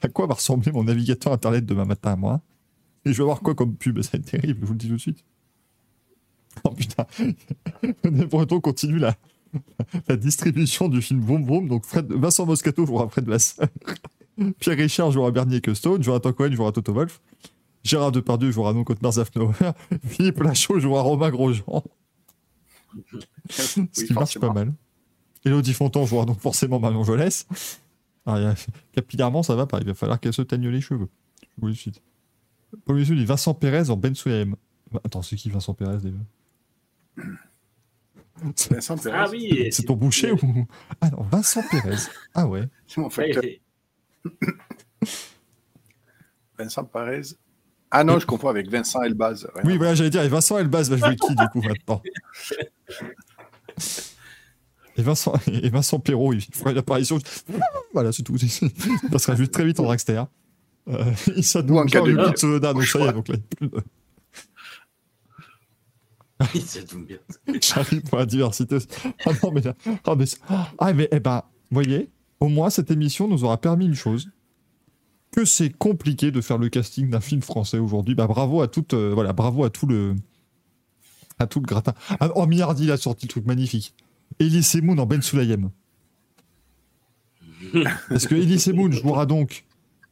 À 0.00 0.08
quoi 0.08 0.26
va 0.26 0.34
ressembler 0.34 0.72
mon 0.72 0.84
navigateur 0.84 1.32
internet 1.34 1.66
demain 1.66 1.84
matin, 1.84 2.16
moi? 2.16 2.40
Et 3.04 3.12
je 3.12 3.18
vais 3.18 3.24
voir 3.24 3.40
quoi 3.40 3.54
comme 3.54 3.74
pub 3.76 4.00
Ça 4.00 4.10
va 4.12 4.18
être 4.20 4.30
terrible, 4.30 4.60
je 4.62 4.66
vous 4.66 4.72
le 4.72 4.78
dis 4.78 4.88
tout 4.88 4.94
de 4.94 5.00
suite. 5.00 5.22
Oh 6.64 6.70
putain. 6.70 7.06
Les 8.04 8.24
Bretons 8.26 8.60
continuent 8.60 9.00
la, 9.00 9.14
la 10.08 10.16
distribution 10.16 10.88
du 10.88 11.02
film 11.02 11.20
Boom 11.20 11.44
Boom. 11.44 11.68
Donc 11.68 11.84
Fred, 11.84 12.10
Vincent 12.10 12.46
Moscato 12.46 12.86
jouera 12.86 13.08
Fred 13.10 13.26
Vasseur. 13.26 13.68
Pierre 14.58 14.76
Richard 14.76 15.10
jouera 15.12 15.30
Bernier 15.30 15.60
Custone. 15.60 16.02
Jonathan 16.02 16.32
Cohen 16.32 16.52
jouera 16.52 16.72
Toto 16.72 16.92
Wolf. 16.92 17.20
Gérard 17.84 18.12
Depardieu 18.12 18.50
jouera 18.50 18.72
non 18.72 18.84
contre 18.84 19.10
Zafnauer. 19.12 19.54
Philippe 20.04 20.40
Lachaud 20.42 20.78
jouera 20.80 21.02
Romain 21.02 21.30
Grosjean. 21.30 21.82
Ce 23.50 23.80
Oui, 23.80 23.88
qui 24.06 24.12
marche 24.12 24.38
pas 24.38 24.52
mal. 24.52 24.72
Elodie 25.44 25.72
Fontan 25.74 26.04
jouera 26.04 26.24
donc 26.24 26.40
forcément 26.40 26.80
Marion 26.80 27.04
Jolès. 27.04 27.46
Alors, 28.26 28.38
il 28.40 28.42
y 28.44 28.46
a- 28.46 28.54
capillairement, 28.92 29.42
ça 29.42 29.54
va 29.54 29.66
pas. 29.66 29.78
Il 29.80 29.86
va 29.86 29.94
falloir 29.94 30.18
qu'elle 30.20 30.32
se 30.32 30.42
teigne 30.42 30.68
les 30.68 30.80
cheveux. 30.80 31.08
Je 31.42 31.60
vous 31.60 31.68
le 31.68 31.74
suite. 31.74 32.02
Paul 32.84 33.02
dit 33.02 33.24
Vincent 33.24 33.54
Pérez 33.54 33.88
en 33.90 33.96
Ben 33.96 34.14
Souaem. 34.14 34.54
Attends, 35.04 35.22
c'est 35.22 35.36
qui 35.36 35.48
Vincent 35.48 35.72
Pérez 35.74 35.98
déjà? 35.98 36.18
Vincent 38.70 38.96
Pérez. 38.98 39.16
Ah 39.18 39.28
oui. 39.30 39.68
C'est 39.70 39.84
ton 39.84 39.94
boucher 39.96 40.32
ou 40.32 40.66
Ah 41.00 41.10
non, 41.10 41.22
Vincent 41.30 41.62
Pérez. 41.70 41.96
Ah 42.34 42.46
ouais. 42.46 42.68
C'est 42.86 43.00
mon 43.00 43.06
Ouais, 43.08 43.12
facteur. 43.12 43.42
c'est- 43.42 43.60
Vincent 46.58 46.84
Pérez. 46.84 47.22
Ah 47.90 48.04
non, 48.04 48.18
je 48.18 48.26
confonds 48.26 48.48
avec 48.48 48.68
Vincent 48.70 49.00
Elbaz. 49.02 49.48
Rien 49.54 49.64
Oui, 49.64 49.76
voilà, 49.78 49.94
j'allais 49.94 50.10
dire, 50.10 50.22
et 50.22 50.28
Vincent 50.28 50.58
Elbaz 50.58 50.90
va 50.90 50.96
jouer 50.98 51.16
qui 51.16 51.34
du 51.34 51.48
coup 51.52 51.62
maintenant? 51.62 52.02
Et 54.96 55.02
Vincent, 55.02 55.32
et 55.46 55.70
Vincent 55.70 56.00
Perrault, 56.00 56.32
il 56.34 56.42
fera 56.42 56.72
une 56.72 56.78
apparition. 56.78 57.18
Voilà, 57.94 58.12
c'est 58.12 58.22
tout. 58.24 58.36
Ça 59.12 59.18
sera 59.18 59.36
juste 59.36 59.52
très 59.52 59.64
vite 59.64 59.78
en 59.80 59.84
Dragster. 59.84 60.22
Euh, 60.88 61.04
il 61.36 61.44
Ou 61.70 61.78
en 61.78 61.84
donc 61.84 61.88
K2. 61.90 62.04
le 62.10 62.30
Tsunoda, 62.32 62.72
donc 62.72 62.84
ça 62.84 62.98
y 62.98 63.02
est, 63.06 63.12
donc 63.12 63.28
là, 63.28 63.34
il 63.36 63.42
plus 63.42 63.68
de- 63.68 63.82
ça 66.66 66.82
tombe 66.82 67.04
bien. 67.04 67.18
J'arrive 67.60 68.00
pour 68.02 68.18
la 68.18 68.26
diversité. 68.26 68.78
Ah 69.26 69.30
non, 69.42 69.50
mais 69.52 69.60
là. 69.60 69.74
Ah, 70.04 70.14
mais, 70.16 70.26
c'est- 70.26 70.38
ah, 70.78 70.92
mais 70.94 71.08
eh 71.12 71.20
ben, 71.20 71.42
vous 71.70 71.74
voyez, 71.82 72.10
au 72.40 72.48
moins 72.48 72.70
cette 72.70 72.90
émission 72.90 73.28
nous 73.28 73.44
aura 73.44 73.60
permis 73.60 73.86
une 73.86 73.94
chose 73.94 74.30
que 75.32 75.44
c'est 75.44 75.70
compliqué 75.70 76.30
de 76.30 76.40
faire 76.40 76.58
le 76.58 76.68
casting 76.68 77.10
d'un 77.10 77.20
film 77.20 77.42
français 77.42 77.78
aujourd'hui. 77.78 78.14
Bah, 78.14 78.26
bravo 78.26 78.62
à 78.62 78.68
toute, 78.68 78.94
euh, 78.94 79.10
voilà, 79.12 79.32
bravo 79.32 79.64
à 79.64 79.70
tout 79.70 79.86
le, 79.86 80.14
à 81.38 81.46
tout 81.46 81.60
le 81.60 81.66
gratin. 81.66 81.94
Ah, 82.20 82.30
oh, 82.34 82.46
Millardi, 82.46 82.84
il 82.84 82.90
a 82.90 82.96
sorti 82.96 83.26
le 83.26 83.30
truc 83.30 83.46
magnifique. 83.46 83.94
Elie 84.40 84.62
Semoun 84.62 84.98
en 84.98 85.06
Ben 85.06 85.22
Sulayem. 85.22 85.70
Parce 88.08 88.26
que 88.26 88.34
Elie 88.34 88.58
Semoun 88.58 88.92
jouera 88.92 89.26
donc 89.26 89.64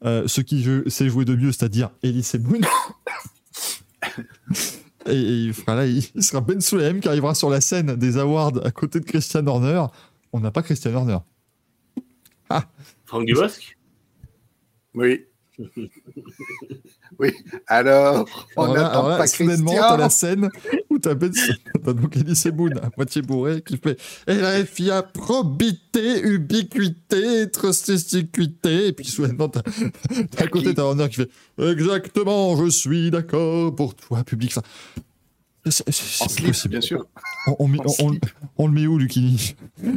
euh, 0.05 0.29
ce 0.29 0.41
qui 0.41 0.67
sait 0.89 1.09
jouer 1.09 1.25
de 1.25 1.35
mieux, 1.35 1.53
c'est-à-dire 1.53 1.91
Elie 2.03 2.23
Semoun. 2.23 2.65
Et, 5.09 5.15
il 5.15 5.55
sera 5.55 6.41
Ben 6.41 6.61
Sulayem 6.61 7.01
qui 7.01 7.09
arrivera 7.09 7.35
sur 7.35 7.49
la 7.49 7.61
scène 7.61 7.95
des 7.97 8.19
awards 8.19 8.65
à 8.65 8.71
côté 8.71 9.01
de 9.01 9.05
Christian 9.05 9.47
Horner. 9.47 9.85
On 10.33 10.41
n'a 10.41 10.51
pas 10.51 10.63
Christian 10.63 10.95
Horner. 10.95 11.19
Franck 13.05 13.27
Dubosc? 13.27 13.77
Oui. 14.95 15.27
oui. 17.19 17.33
Alors, 17.67 18.27
on 18.57 18.65
Alors 18.65 18.75
là, 18.75 18.83
n'attend 18.83 18.93
alors 18.99 19.09
là, 19.09 19.17
pas 19.19 19.27
soudainement, 19.27 19.73
t'as 19.73 19.97
la 19.97 20.11
scène 20.11 20.51
où 20.91 20.99
t'as 20.99 21.15
Ben 21.15 21.33
t'as 21.85 21.93
donc 21.95 22.15
Elie 22.17 22.37
Semoun 22.37 22.79
à 22.79 22.91
moitié 22.97 23.23
bourré 23.23 23.63
qui 23.63 23.79
fait 23.79 23.99
Et 24.27 24.35
la 24.35 24.65
FIA 24.65 25.03
probité, 25.03 26.21
ubiquité, 26.23 27.51
trustisticité. 27.51 28.89
Et 28.89 28.93
puis 28.93 29.07
soudainement, 29.07 29.49
t'as 29.49 29.63
à 30.39 30.47
côté, 30.49 30.75
t'as 30.75 30.83
Horner 30.83 31.09
qui 31.09 31.17
fait 31.17 31.31
Exactement, 31.59 32.57
je 32.63 32.71
suis 32.71 33.11
d'accord 33.11 33.75
pour 33.75 33.95
toi, 33.95 34.25
public. 34.25 34.57
En 34.59 34.63
c'est 35.71 35.91
slip, 35.91 36.47
possible. 36.49 36.73
bien 36.73 36.81
sûr. 36.81 37.07
On, 37.59 37.69
on 38.57 38.67
le 38.69 38.73
met 38.73 38.87
où, 38.87 38.99
Lucini 38.99 39.57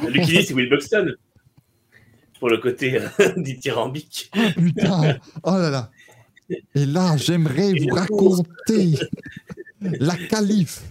Fait 0.00 0.10
Lucini, 0.10 0.44
c'est 0.44 0.54
Will 0.54 0.68
Buxton. 0.68 1.14
Pour 2.38 2.48
le 2.48 2.58
côté 2.58 2.98
euh, 2.98 3.08
dithyrambique. 3.36 4.30
Putain, 4.56 5.18
oh 5.42 5.52
là 5.52 5.70
là. 5.70 5.90
Et 6.74 6.86
là, 6.86 7.16
j'aimerais 7.16 7.72
vous 7.72 7.94
raconter 7.94 8.94
la 9.80 10.16
qualif. 10.16 10.82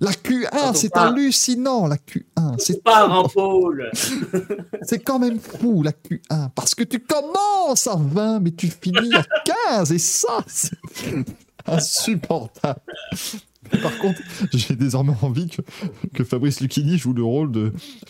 La 0.00 0.10
Q1, 0.10 0.48
Quand 0.50 0.70
on 0.70 0.74
c'est 0.74 0.96
hallucinant, 0.96 1.86
la 1.86 1.96
Q1. 1.96 2.56
C'est 2.58 2.82
Par 2.82 3.10
en 3.12 3.28
pôle. 3.28 3.90
c'est 4.82 4.98
quand 4.98 5.18
même 5.18 5.38
fou, 5.38 5.82
la 5.82 5.92
Q1. 5.92 6.50
Parce 6.54 6.74
que 6.74 6.82
tu 6.82 6.98
commences 6.98 7.86
à 7.86 7.96
20, 7.96 8.40
mais 8.40 8.50
tu 8.50 8.68
finis 8.68 9.14
à 9.14 9.24
15. 9.68 9.92
Et 9.92 9.98
ça, 9.98 10.44
c'est 10.46 10.76
insupportable. 11.66 12.80
Par 13.82 13.98
contre, 13.98 14.20
j'ai 14.52 14.76
désormais 14.76 15.14
envie 15.22 15.48
que, 16.12 16.24
Fabrice 16.24 16.60
Lucchini 16.60 16.98
joue 16.98 17.12
le 17.12 17.22
rôle 17.22 17.52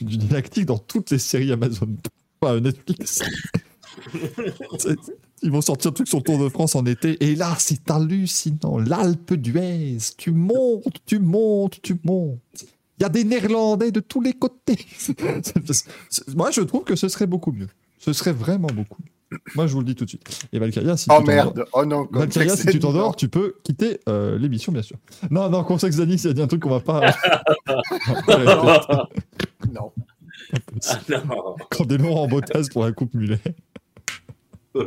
du 0.01 0.16
didactique 0.16 0.66
dans 0.66 0.78
toutes 0.78 1.10
les 1.10 1.18
séries 1.18 1.52
Amazon. 1.52 1.89
Pas 2.40 2.60
Netflix. 2.60 3.22
Ils 5.43 5.51
vont 5.51 5.60
sortir 5.60 5.93
tout 5.93 6.06
sur 6.06 6.22
Tour 6.22 6.43
de 6.43 6.48
France 6.48 6.74
en 6.74 6.85
été. 6.86 7.22
Et 7.24 7.36
là, 7.36 7.55
c'est 7.59 7.90
hallucinant. 7.90 8.78
L'Alpe 8.78 9.35
d'Huez. 9.35 9.98
Tu 10.16 10.32
montes, 10.32 10.98
tu 11.06 11.18
montes, 11.18 11.81
tu 11.82 11.97
montes. 12.05 12.64
Il 12.98 13.02
y 13.02 13.05
a 13.05 13.09
des 13.09 13.24
Néerlandais 13.24 13.90
de 13.90 14.01
tous 14.01 14.20
les 14.20 14.32
côtés. 14.32 14.78
Moi, 16.36 16.51
je 16.51 16.60
trouve 16.62 16.85
que 16.85 16.97
ce 16.97 17.09
serait 17.09 17.26
beaucoup 17.26 17.52
mieux. 17.52 17.68
Ce 17.98 18.12
serait 18.12 18.32
vraiment 18.32 18.68
beaucoup 18.68 19.02
mieux. 19.02 19.13
Moi, 19.55 19.66
je 19.66 19.73
vous 19.73 19.81
le 19.81 19.86
dis 19.86 19.94
tout 19.94 20.05
de 20.05 20.11
suite. 20.11 20.47
Et 20.52 20.59
Valkyria, 20.59 20.97
si 20.97 21.09
Oh 21.11 21.15
tu 21.20 21.24
t'endors- 21.27 21.35
merde. 21.55 21.65
Oh 21.73 21.85
non. 21.85 22.09
Valkyria, 22.11 22.48
complexe 22.48 22.61
si 22.61 22.66
tu 22.69 22.78
t'endors, 22.78 23.16
tu 23.16 23.28
peux 23.28 23.55
quitter 23.65 24.01
euh, 24.09 24.39
l'émission, 24.39 24.73
bien 24.73 24.82
sûr. 24.82 24.97
Non, 25.31 25.48
non, 25.51 25.65
Consex 25.65 25.98
a 25.98 26.06
dit 26.06 26.43
un 26.43 26.47
truc 26.47 26.62
qu'on 26.62 26.70
va 26.70 26.81
pas. 26.81 27.01
ah 27.66 29.09
Non. 29.73 29.93
non. 31.09 31.56
Candelon 31.70 32.16
en 32.16 32.28
bottasse 32.28 32.69
pour 32.69 32.85
la 32.85 32.93
coupe 32.93 33.15
mulet. 33.15 33.40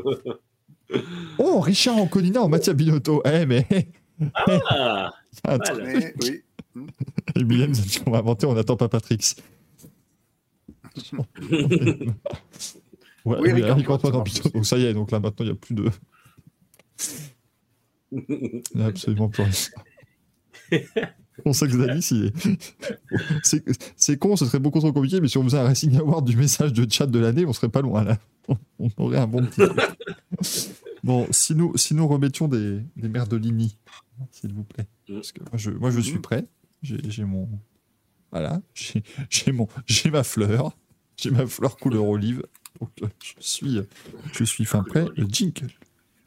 Oh, 1.37 1.59
Richard 1.59 1.97
Anconina 1.97 2.41
en 2.41 2.47
Mattia 2.47 2.71
Binotto. 2.71 3.21
Eh, 3.25 3.45
mais. 3.45 3.67
Ah, 4.33 5.11
un 5.43 5.57
mal. 5.57 5.59
truc. 5.61 5.83
Mais 5.85 6.13
oui. 6.23 6.43
A 7.35 7.67
dit 7.67 7.99
qu'on 7.99 8.11
va 8.11 8.19
inventer, 8.19 8.45
on 8.45 8.53
n'attend 8.53 8.77
pas 8.77 8.87
Patrix. 8.87 9.35
Ouais, 13.27 13.37
Oui, 13.39 13.51
oui, 13.53 13.59
Eric 13.61 13.65
Eric 13.65 13.89
Antoine, 13.89 13.95
Antoine 13.97 14.11
ça 14.13 14.15
en 14.15 14.19
marche 14.19 14.33
Pitot. 14.33 14.49
Donc 14.49 14.65
ça 14.65 14.77
y 14.77 14.85
est, 14.85 14.93
donc 14.93 15.11
là 15.11 15.19
maintenant 15.19 15.45
il 15.45 15.49
n'y 15.49 15.53
a 15.53 15.55
plus 15.55 15.75
de. 15.75 15.89
Il 18.11 18.61
n'y 18.75 18.81
a 18.83 18.85
absolument 18.87 19.29
plus 19.29 19.43
rien. 19.43 20.81
On 21.45 21.53
sait 21.53 21.67
que 21.67 21.73
Zanis, 21.77 22.07
il 22.11 22.25
est. 22.25 22.59
C'est- 23.43 23.63
C'est 23.95 24.17
con, 24.17 24.35
ce 24.35 24.45
serait 24.45 24.59
beaucoup 24.59 24.79
trop 24.79 24.91
compliqué, 24.91 25.21
mais 25.21 25.27
si 25.27 25.37
on 25.37 25.43
faisait 25.43 25.59
un 25.59 25.63
Racing 25.63 25.95
Award 25.97 26.25
du 26.25 26.35
message 26.35 26.73
de 26.73 26.91
chat 26.91 27.05
de 27.05 27.19
l'année, 27.19 27.45
on 27.45 27.53
serait 27.53 27.69
pas 27.69 27.81
loin 27.81 28.03
là. 28.03 28.17
On 28.79 28.89
aurait 28.97 29.17
un 29.17 29.27
bon 29.27 29.45
petit. 29.45 29.61
bon, 31.03 31.27
si 31.31 31.53
nous, 31.53 31.75
si 31.75 31.93
nous 31.93 32.07
remettions 32.07 32.47
des, 32.47 32.79
des 32.95 33.09
Merdolini, 33.09 33.77
s'il 34.31 34.53
vous 34.53 34.63
plaît. 34.63 34.87
Parce 35.09 35.33
que 35.33 35.41
moi 35.41 35.51
je, 35.55 35.69
moi, 35.71 35.91
je 35.91 35.99
suis 35.99 36.19
prêt. 36.19 36.45
J'ai 36.81 36.97
j'ai 37.09 37.25
mon. 37.25 37.49
Voilà. 38.31 38.61
J'ai 38.73 39.03
j'ai 39.29 39.51
mon, 39.51 39.67
j'ai 39.85 40.09
ma 40.11 40.23
fleur. 40.23 40.77
J'ai 41.17 41.29
ma 41.31 41.45
fleur 41.45 41.75
couleur 41.77 42.05
olive. 42.07 42.43
Donc 42.79 43.11
je 43.23 43.33
suis, 43.39 43.81
je 44.33 44.43
suis 44.43 44.65
fin 44.65 44.83
prêt. 44.83 45.05
Le 45.15 45.25
jingle. 45.25 45.71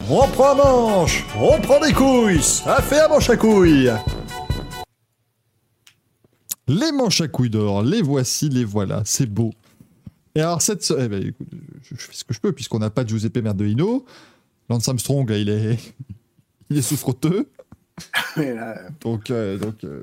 On 0.09 0.27
prend 0.29 0.55
manche, 0.55 1.23
on 1.35 1.61
prend 1.61 1.79
des 1.79 1.93
couilles, 1.93 2.41
ça 2.41 2.81
fait 2.81 3.01
un 3.01 3.07
manche 3.07 3.29
à 3.29 3.37
couilles. 3.37 3.91
Les 6.67 6.91
manches 6.91 7.21
à 7.21 7.27
couilles 7.27 7.49
d'or, 7.49 7.83
les 7.83 8.01
voici, 8.01 8.49
les 8.49 8.63
voilà, 8.63 9.03
c'est 9.05 9.27
beau. 9.27 9.51
Et 10.35 10.41
alors, 10.41 10.61
cette. 10.61 10.91
Eh 10.97 11.07
ben, 11.07 11.27
écoute, 11.27 11.47
je, 11.83 11.95
je 11.95 12.01
fais 12.01 12.13
ce 12.13 12.23
que 12.23 12.33
je 12.33 12.39
peux, 12.39 12.51
puisqu'on 12.51 12.79
n'a 12.79 12.89
pas 12.89 13.03
de 13.03 13.09
Giuseppe 13.09 13.37
Merdolino. 13.37 14.05
Lance 14.69 14.87
Armstrong, 14.87 15.29
là, 15.29 15.37
il 15.37 15.49
est. 15.49 15.77
Il 16.69 16.77
est 16.77 16.81
souffreteux. 16.81 17.49
Là, 18.37 18.79
Donc, 19.01 19.29
euh, 19.29 19.57
donc 19.57 19.83
euh, 19.83 20.01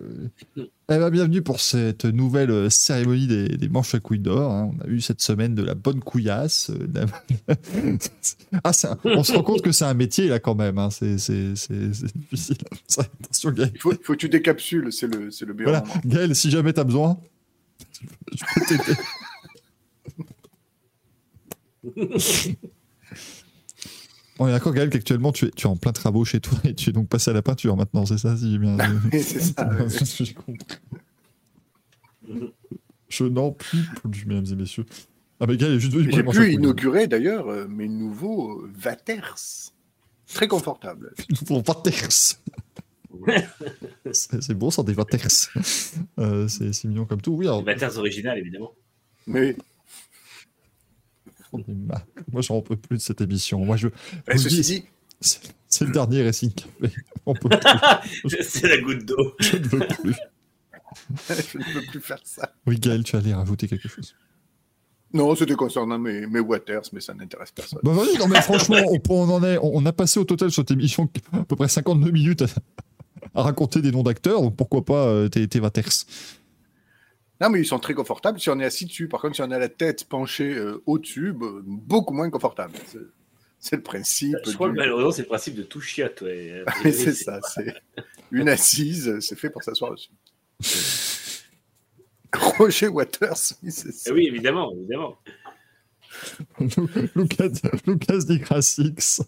eh 0.57 0.63
ben, 0.89 1.09
bienvenue 1.11 1.41
pour 1.43 1.61
cette 1.61 2.05
nouvelle 2.05 2.51
euh, 2.51 2.69
cérémonie 2.71 3.27
des, 3.27 3.49
des 3.57 3.69
manches 3.69 3.95
à 3.95 4.01
couilles 4.01 4.19
d'or. 4.19 4.53
hein. 4.53 4.71
On 4.79 4.85
a 4.85 4.89
eu 4.89 5.01
cette 5.01 5.21
semaine 5.23 5.55
de 5.55 5.63
la 5.63 5.75
bonne 5.75 6.01
couillasse. 6.01 6.71
euh, 6.71 6.87
la- 6.95 7.55
ah, 8.65 8.71
un- 8.85 8.99
on 9.05 9.23
se 9.25 9.33
rend 9.33 9.43
compte 9.43 9.63
que 9.63 9.73
c'est 9.73 9.85
un 9.87 9.95
métier, 9.95 10.29
là, 10.29 10.39
quand 10.41 10.55
même. 10.55 10.79
hein. 10.79 10.91
C'est 10.91 11.15
difficile. 11.15 12.57
Attention, 12.99 13.51
Gaël. 13.53 13.71
il 13.75 13.81
faut, 13.81 13.95
que 13.95 14.13
tu 14.15 14.29
décapsules, 14.29 14.93
c'est 14.93 15.07
le, 15.07 15.31
c'est 15.31 15.45
le 15.47 15.55
meilleur 15.55 15.73
Voilà, 15.73 15.87
moment. 15.87 16.01
Gaël, 16.05 16.35
si 16.37 16.51
jamais 16.51 16.73
tu 16.73 16.81
as 16.81 16.85
besoin, 16.85 17.19
je 18.35 18.45
peux 18.55 18.67
t'aider. 18.67 18.99
On 24.39 24.47
est 24.47 24.53
d'accord, 24.53 24.73
Gaël, 24.73 24.89
qu'actuellement, 24.89 25.33
tu 25.33 25.47
es, 25.47 25.51
tu 25.51 25.67
es 25.67 25.71
en 25.71 25.77
plein 25.77 25.93
travaux 25.93 26.25
chez 26.25 26.41
toi 26.41 26.59
et 26.65 26.75
tu 26.75 26.91
es 26.91 26.93
donc 26.93 27.09
passé 27.09 27.31
à 27.31 27.35
la 27.35 27.43
peinture 27.43 27.77
maintenant, 27.77 28.07
c'est 28.07 28.19
ça, 28.19 28.37
si 28.37 28.53
j'ai 28.53 28.59
bien. 28.59 28.77
Oui, 29.13 29.23
c'est 29.23 29.41
ça. 29.41 29.69
Je 33.09 33.25
n'en 33.25 33.53
puis 33.53 33.79
plus, 34.03 34.27
mesdames 34.27 34.47
et 34.53 34.55
messieurs. 34.55 34.85
Ah, 35.41 35.47
mais 35.47 35.57
Gaël 35.57 35.75
est 35.75 35.81
juste 35.81 35.95
venu 35.95 36.13
J'ai 36.13 36.23
pu 36.23 36.53
inaugurer 36.53 37.07
d'ailleurs 37.07 37.49
euh, 37.49 37.67
mes 37.67 37.89
nouveaux 37.89 38.61
euh, 38.61 38.71
Vaters. 38.77 39.73
Très 40.27 40.47
confortables. 40.47 41.15
Pour 41.47 41.63
Vaters. 41.63 42.37
c'est 44.13 44.55
bon, 44.55 44.71
ça, 44.71 44.83
des 44.83 44.93
Vaters. 44.93 45.49
Euh, 46.19 46.49
c'est 46.49 46.85
mignon 46.85 47.07
comme 47.07 47.23
tout. 47.23 47.33
Oui, 47.33 47.47
alors, 47.47 47.65
Vaters 47.65 47.97
originales, 47.97 48.39
évidemment. 48.39 48.75
Mais 49.27 49.57
on 51.53 51.59
est 51.61 51.75
marre. 51.75 52.07
moi, 52.33 52.43
j'en 52.43 52.61
peux 52.61 52.77
plus 52.77 52.99
de 52.99 53.03
cette 53.03 53.21
émission. 53.21 53.65
Moi, 53.65 53.77
je. 53.77 53.89
je 54.29 54.33
vous 54.33 54.39
ceci 54.39 54.61
dis, 54.61 54.81
dit, 54.81 55.39
c'est 55.69 55.85
le 55.85 55.93
dernier 55.93 56.25
Racing 56.25 56.53
Café. 56.53 56.95
On 57.27 57.35
peut 57.35 57.49
plus. 58.25 58.37
C'est 58.43 58.69
la 58.69 58.81
goutte 58.81 59.05
d'eau. 59.05 59.35
Je 59.39 59.57
ne 59.57 59.69
veux 59.69 59.87
plus. 59.87 60.15
je 61.29 61.59
ne 61.59 61.75
peux 61.75 61.87
plus 61.91 62.01
faire 62.01 62.21
ça. 62.25 62.53
Oui, 62.67 62.79
Gaël, 62.79 63.05
tu 63.05 63.17
allais 63.17 63.35
rajouter 63.35 63.69
quelque 63.69 63.89
chose. 63.89 64.15
Non, 65.15 65.35
c'était 65.35 65.55
concernant 65.55 65.99
mes, 65.99 66.27
mes 66.27 66.41
Waters, 66.41 66.83
mais 66.93 67.01
ça 67.01 67.15
n'intéresse 67.15 67.51
personne. 67.51 67.81
Bah 67.83 67.93
vas-y, 67.93 68.19
non 68.19 68.29
mais 68.29 68.43
franchement, 68.43 68.77
on, 68.91 69.01
on 69.09 69.31
en 69.31 69.43
est, 69.43 69.59
on 69.63 69.85
a 69.87 69.93
passé 69.93 70.21
au 70.21 70.25
total 70.25 70.51
sur 70.51 70.63
cette 70.63 70.71
émission 70.71 71.09
à 71.33 71.45
peu 71.45 71.57
près 71.57 71.69
52 71.69 72.11
minutes 72.11 72.43
à, 72.43 72.47
à 73.35 73.43
raconter 73.43 73.81
des 73.81 73.91
noms 73.91 74.03
d'acteurs, 74.03 74.43
donc 74.43 74.57
pourquoi 74.57 74.85
pas 74.85 75.07
euh, 75.07 75.29
tes, 75.29 75.61
Vaters. 75.61 76.05
Non, 77.41 77.51
mais 77.51 77.61
ils 77.61 77.67
sont 77.67 77.79
très 77.79 77.95
confortables 77.95 78.41
si 78.41 78.51
on 78.51 78.59
est 78.59 78.65
assis 78.65 78.87
dessus. 78.87 79.07
Par 79.09 79.21
contre, 79.21 79.37
si 79.37 79.43
on 79.43 79.51
a 79.51 79.59
la 79.59 79.69
tête 79.69 80.05
penchée 80.05 80.55
euh, 80.55 80.83
au-dessus, 80.87 81.33
bah, 81.33 81.47
beaucoup 81.65 82.15
moins 82.15 82.31
confortable. 82.31 82.75
C'est- 82.87 83.77
le 83.77 83.83
principe. 83.83 84.37
Je 84.47 84.53
crois 84.53 84.71
que 84.71 84.77
malheureusement, 84.77 85.11
c'est 85.11 85.23
le 85.23 85.29
principe 85.29 85.55
de 85.57 85.63
tout 85.63 85.81
chiotte. 85.81 86.23
Ouais. 86.23 86.65
C'est 86.93 87.13
ça. 87.15 87.41
C'est 87.55 87.75
une 88.31 88.49
assise, 88.49 89.19
c'est 89.21 89.37
fait 89.37 89.51
pour 89.51 89.63
s'asseoir 89.63 89.93
dessus. 89.95 90.11
Roger 92.59 92.89
Waters, 92.89 93.37
oui, 93.63 93.73
c'est 93.73 93.93
ça. 93.93 94.11
Eh 94.11 94.13
Oui, 94.13 94.27
évidemment, 94.27 94.73
évidemment. 94.77 95.17
Lucas, 97.15 97.49
Lucas 97.87 98.19
dit 98.27 98.39
Grassix. 98.39 99.23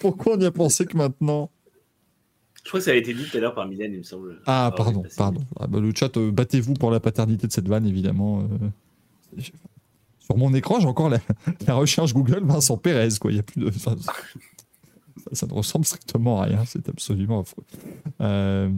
Pourquoi 0.00 0.36
on 0.36 0.40
y 0.40 0.46
a 0.46 0.50
pensé 0.50 0.86
que 0.86 0.96
maintenant 0.96 1.50
Je 2.64 2.70
crois 2.70 2.80
que 2.80 2.84
ça 2.84 2.92
a 2.92 2.94
été 2.94 3.12
dit 3.12 3.24
tout 3.30 3.36
à 3.36 3.40
l'heure 3.40 3.54
par 3.54 3.68
Mylène, 3.68 3.92
il 3.92 3.98
me 3.98 4.02
semble. 4.02 4.40
Ah, 4.46 4.66
Alors, 4.66 4.74
pardon, 4.74 5.02
pardon. 5.16 5.42
Ah, 5.60 5.66
bah, 5.66 5.80
le 5.80 5.92
chat, 5.94 6.16
euh, 6.16 6.30
battez-vous 6.30 6.74
pour 6.74 6.90
la 6.90 6.98
paternité 6.98 7.46
de 7.46 7.52
cette 7.52 7.68
vanne, 7.68 7.86
évidemment. 7.86 8.40
euh. 9.36 9.40
Sur 10.18 10.38
mon 10.38 10.54
écran, 10.54 10.80
j'ai 10.80 10.86
encore 10.86 11.10
la, 11.10 11.18
la 11.66 11.74
recherche 11.74 12.14
Google 12.14 12.42
Vincent 12.44 12.78
Pérez, 12.78 13.10
quoi. 13.20 13.30
Il 13.30 13.36
y 13.36 13.40
a 13.40 13.42
plus 13.42 13.60
de. 13.60 13.70
ça, 13.70 13.94
ça 15.32 15.46
ne 15.46 15.52
ressemble 15.52 15.84
strictement 15.84 16.40
à 16.40 16.44
rien. 16.46 16.64
C'est 16.66 16.88
absolument 16.88 17.40
affreux. 17.40 17.64
Euh, 18.22 18.70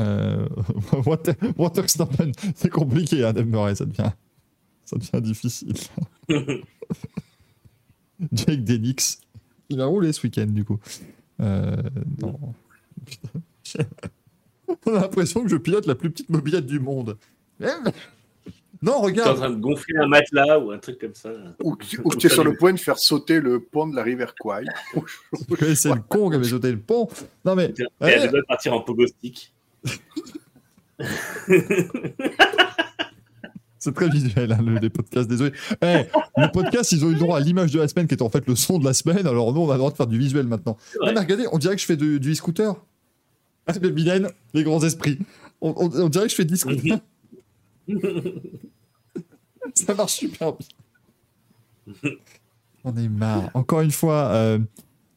euh, 0.00 0.46
Water, 1.06 1.34
Water 1.56 1.84
c'est 2.54 2.68
compliqué, 2.68 3.24
hein, 3.24 3.32
Dave 3.32 3.46
Murray, 3.46 3.74
ça 3.74 3.86
devient, 3.86 4.10
ça 4.84 4.96
devient 4.98 5.22
difficile. 5.22 5.72
Jake 8.32 8.64
Denix, 8.64 9.20
il 9.70 9.80
a 9.80 9.86
roulé 9.86 10.12
ce 10.12 10.26
week-end, 10.26 10.46
du 10.46 10.64
coup. 10.64 10.78
Euh, 11.40 11.76
non. 12.20 12.38
On 14.86 14.94
a 14.96 15.00
l'impression 15.00 15.42
que 15.42 15.48
je 15.48 15.56
pilote 15.56 15.86
la 15.86 15.94
plus 15.94 16.10
petite 16.10 16.28
mobilette 16.28 16.66
du 16.66 16.80
monde. 16.80 17.16
Eh, 17.60 17.66
Non, 18.82 18.92
T'es 18.92 18.98
en 18.98 19.00
regarde. 19.00 19.36
train 19.36 19.50
de 19.50 19.56
gonfler 19.56 19.96
un 19.98 20.06
matelas 20.06 20.58
ou 20.58 20.70
un 20.72 20.78
truc 20.78 20.98
comme 21.00 21.14
ça. 21.14 21.30
Ou, 21.62 21.76
que 21.76 21.84
tu- 21.84 22.00
ou 22.04 22.08
que 22.10 22.16
tu 22.16 22.26
es 22.26 22.30
sur 22.30 22.44
le 22.44 22.54
point 22.56 22.72
de 22.72 22.78
faire 22.78 22.98
sauter 22.98 23.40
le 23.40 23.60
pont 23.60 23.86
de 23.86 23.96
la 23.96 24.02
rivière 24.02 24.34
Kwai. 24.34 24.64
C'est 25.74 25.88
le 25.94 26.00
con 26.08 26.28
qui 26.30 26.36
avait 26.36 26.44
sauté 26.48 26.70
le 26.72 26.78
pont. 26.80 27.08
Non, 27.44 27.54
mais. 27.54 27.72
Elle 28.00 28.12
allez, 28.20 28.28
doit 28.28 28.42
partir 28.46 28.74
en 28.74 28.80
pogo 28.80 29.06
stick. 29.06 29.52
C'est 33.78 33.94
très 33.94 34.08
visuel, 34.08 34.50
hein, 34.52 34.58
le, 34.64 34.78
les 34.78 34.90
podcasts, 34.90 35.28
désolé. 35.28 35.52
Eh, 35.82 36.04
le 36.36 36.50
podcast, 36.50 36.90
ils 36.92 37.04
ont 37.04 37.10
eu 37.10 37.12
le 37.12 37.18
droit 37.20 37.36
à 37.36 37.40
l'image 37.40 37.70
de 37.72 37.78
la 37.78 37.86
semaine 37.86 38.08
qui 38.08 38.14
est 38.14 38.22
en 38.22 38.30
fait 38.30 38.44
le 38.48 38.56
son 38.56 38.78
de 38.78 38.84
la 38.84 38.94
semaine, 38.94 39.26
alors 39.26 39.52
nous, 39.52 39.60
on 39.60 39.70
a 39.70 39.74
le 39.74 39.78
droit 39.78 39.90
de 39.92 39.96
faire 39.96 40.06
du 40.08 40.18
visuel 40.18 40.46
maintenant. 40.46 40.76
Vrai. 41.00 41.12
mais 41.12 41.20
regardez, 41.20 41.46
on 41.52 41.58
dirait 41.58 41.76
que 41.76 41.80
je 41.80 41.86
fais 41.86 41.96
du, 41.96 42.18
du 42.18 42.32
e-scooter. 42.32 42.74
Ah, 43.66 43.72
mais 43.82 43.90
Mylène, 43.90 44.28
les 44.54 44.62
grands 44.62 44.82
esprits. 44.82 45.18
On, 45.60 45.70
on- 45.76 46.00
on 46.02 46.08
dirait 46.08 46.24
que 46.26 46.30
je 46.30 46.36
fais 46.36 46.44
e-scooter. 46.52 46.98
Ça 49.74 49.94
marche 49.94 50.14
super 50.14 50.52
bien. 50.54 52.10
On 52.84 52.96
est 52.96 53.08
marre. 53.08 53.50
Encore 53.54 53.80
une 53.80 53.90
fois, 53.90 54.28
euh, 54.32 54.58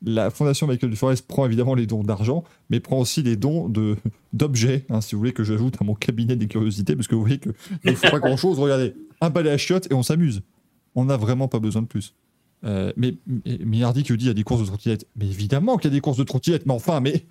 la 0.04 0.30
Fondation 0.32 0.68
Michael 0.68 0.90
Duforest 0.90 1.28
prend 1.28 1.46
évidemment 1.46 1.76
les 1.76 1.86
dons 1.86 2.04
d'argent, 2.04 2.44
mais 2.70 2.80
prend 2.80 3.00
aussi 3.00 3.22
les 3.22 3.36
dons 3.36 3.70
de 3.70 3.96
d'objets, 4.34 4.86
hein, 4.90 5.02
si 5.02 5.16
vous 5.16 5.20
voulez 5.20 5.34
que 5.34 5.44
j'ajoute 5.44 5.76
à 5.82 5.84
mon 5.84 5.96
cabinet 5.96 6.36
des 6.36 6.48
curiosités, 6.48 6.96
parce 6.96 7.08
que 7.08 7.16
vous 7.16 7.22
voyez 7.22 7.40
qu'il 7.40 7.54
ne 7.86 7.94
faut 7.94 8.10
pas 8.10 8.20
grand-chose. 8.20 8.60
Regardez, 8.60 8.96
un 9.22 9.30
balai 9.30 9.52
à 9.52 9.58
chiottes 9.58 9.88
et 9.92 9.94
on 9.94 10.04
s'amuse. 10.04 10.42
On 10.96 11.06
n'a 11.06 11.18
vraiment 11.18 11.48
pas 11.48 11.60
besoin 11.60 11.82
de 11.84 11.88
plus. 11.88 12.14
Euh, 12.66 12.92
mais 12.98 13.16
mais- 13.26 13.60
Millardi 13.60 14.04
qui 14.04 14.12
dit 14.14 14.18
qu'il 14.18 14.28
y 14.28 14.32
a 14.32 14.34
des 14.34 14.44
courses 14.44 14.62
de 14.62 14.66
trottinettes. 14.68 15.06
Mais 15.16 15.28
évidemment 15.28 15.78
qu'il 15.78 15.90
y 15.92 15.94
a 15.94 15.96
des 15.96 16.02
courses 16.02 16.18
de 16.18 16.24
trottinettes, 16.24 16.66
mais 16.66 16.74
enfin, 16.74 17.00
mais 17.00 17.26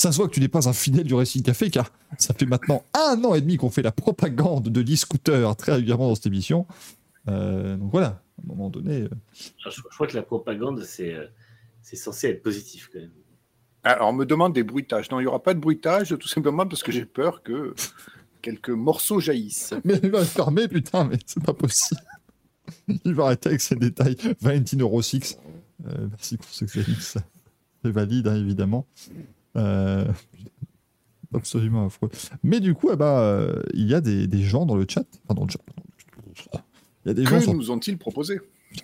ça 0.00 0.12
se 0.12 0.16
voit 0.16 0.28
que 0.28 0.32
tu 0.32 0.40
n'es 0.40 0.48
pas 0.48 0.66
un 0.66 0.72
fidèle 0.72 1.04
du 1.04 1.14
Racing 1.14 1.42
Café, 1.42 1.68
car 1.70 1.92
ça 2.16 2.32
fait 2.32 2.46
maintenant 2.46 2.82
un 2.94 3.22
an 3.24 3.34
et 3.34 3.42
demi 3.42 3.58
qu'on 3.58 3.68
fait 3.68 3.82
la 3.82 3.92
propagande 3.92 4.68
de 4.70 4.80
l'e-scooter 4.80 5.54
très 5.56 5.72
régulièrement 5.74 6.08
dans 6.08 6.14
cette 6.14 6.26
émission. 6.26 6.66
Euh, 7.28 7.76
donc 7.76 7.90
voilà, 7.92 8.06
à 8.08 8.42
un 8.42 8.46
moment 8.46 8.70
donné. 8.70 9.02
euh, 9.02 9.08
je, 9.36 9.70
je 9.70 9.82
crois 9.82 10.06
que 10.06 10.16
la 10.16 10.22
propagande, 10.22 10.82
c'est 10.84 11.14
euh, 11.14 11.26
censé 11.82 12.28
être 12.28 12.42
positif 12.42 12.88
quand 12.90 13.00
même. 13.00 13.10
Alors, 13.82 14.08
on 14.08 14.12
me 14.14 14.24
demande 14.24 14.54
des 14.54 14.62
bruitages. 14.62 15.10
Non, 15.10 15.20
il 15.20 15.24
n'y 15.24 15.26
aura 15.26 15.42
pas 15.42 15.52
de 15.52 15.60
bruitage, 15.60 16.16
tout 16.18 16.28
simplement 16.28 16.66
parce 16.66 16.82
que 16.82 16.92
j'ai 16.92 17.04
peur 17.04 17.42
que 17.42 17.74
quelques 18.40 18.70
morceaux 18.70 19.20
jaillissent. 19.20 19.74
Mais 19.84 20.00
il 20.02 20.10
va 20.10 20.24
fermer, 20.24 20.66
putain, 20.66 21.04
mais 21.04 21.18
c'est 21.26 21.42
pas 21.44 21.52
possible. 21.54 22.00
Il 23.04 23.14
va 23.14 23.24
arrêter 23.24 23.48
avec 23.50 23.60
ces 23.60 23.76
détails. 23.76 24.16
Valentine 24.40 24.80
Euro 24.82 25.02
6. 25.02 25.38
Euh, 25.86 26.06
merci 26.08 26.36
pour 26.36 26.48
ce 26.48 26.64
que 26.64 26.82
ça. 27.00 27.20
C'est 27.82 27.90
valide, 27.90 28.28
hein, 28.28 28.36
évidemment. 28.36 28.86
Euh, 29.56 30.04
absolument 31.34 31.86
affreux. 31.86 32.10
Mais 32.42 32.60
du 32.60 32.74
coup, 32.74 32.90
eh 32.92 32.96
ben, 32.96 33.06
euh, 33.06 33.62
il 33.74 33.86
y 33.88 33.94
a 33.94 34.00
des, 34.00 34.26
des 34.26 34.42
gens 34.42 34.66
dans 34.66 34.76
le 34.76 34.86
chat. 34.88 35.04
Enfin, 35.24 35.34
dans 35.34 35.44
le 35.46 35.50
chat. 35.50 35.60
Il 37.04 37.08
y 37.08 37.10
a 37.10 37.14
des 37.14 37.24
gens 37.24 37.30
Que 37.38 37.40
sur 37.40 37.54
nous 37.54 37.70
ont-ils 37.70 37.96
proposé? 37.98 38.40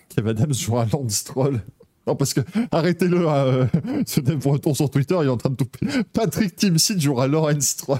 Kev 0.09 0.28
Adams 0.30 0.52
joue 0.55 0.78
un 0.78 0.86
Lance 0.86 1.14
Stroll. 1.14 1.62
Non, 2.06 2.14
parce 2.16 2.34
que 2.34 2.40
arrêtez-le, 2.70 3.28
hein, 3.28 3.34
euh, 3.34 3.66
ce 4.06 4.20
Dave 4.20 4.38
Breton 4.38 4.74
sur 4.74 4.88
Twitter, 4.90 5.16
il 5.20 5.26
est 5.26 5.30
en 5.30 5.36
train 5.36 5.51
de 5.51 5.56
tout. 5.56 5.66
Patrick 6.12 6.55
Timsit 6.56 7.01
jouera 7.01 7.26
Lawrence 7.26 7.66
Stroll. 7.66 7.98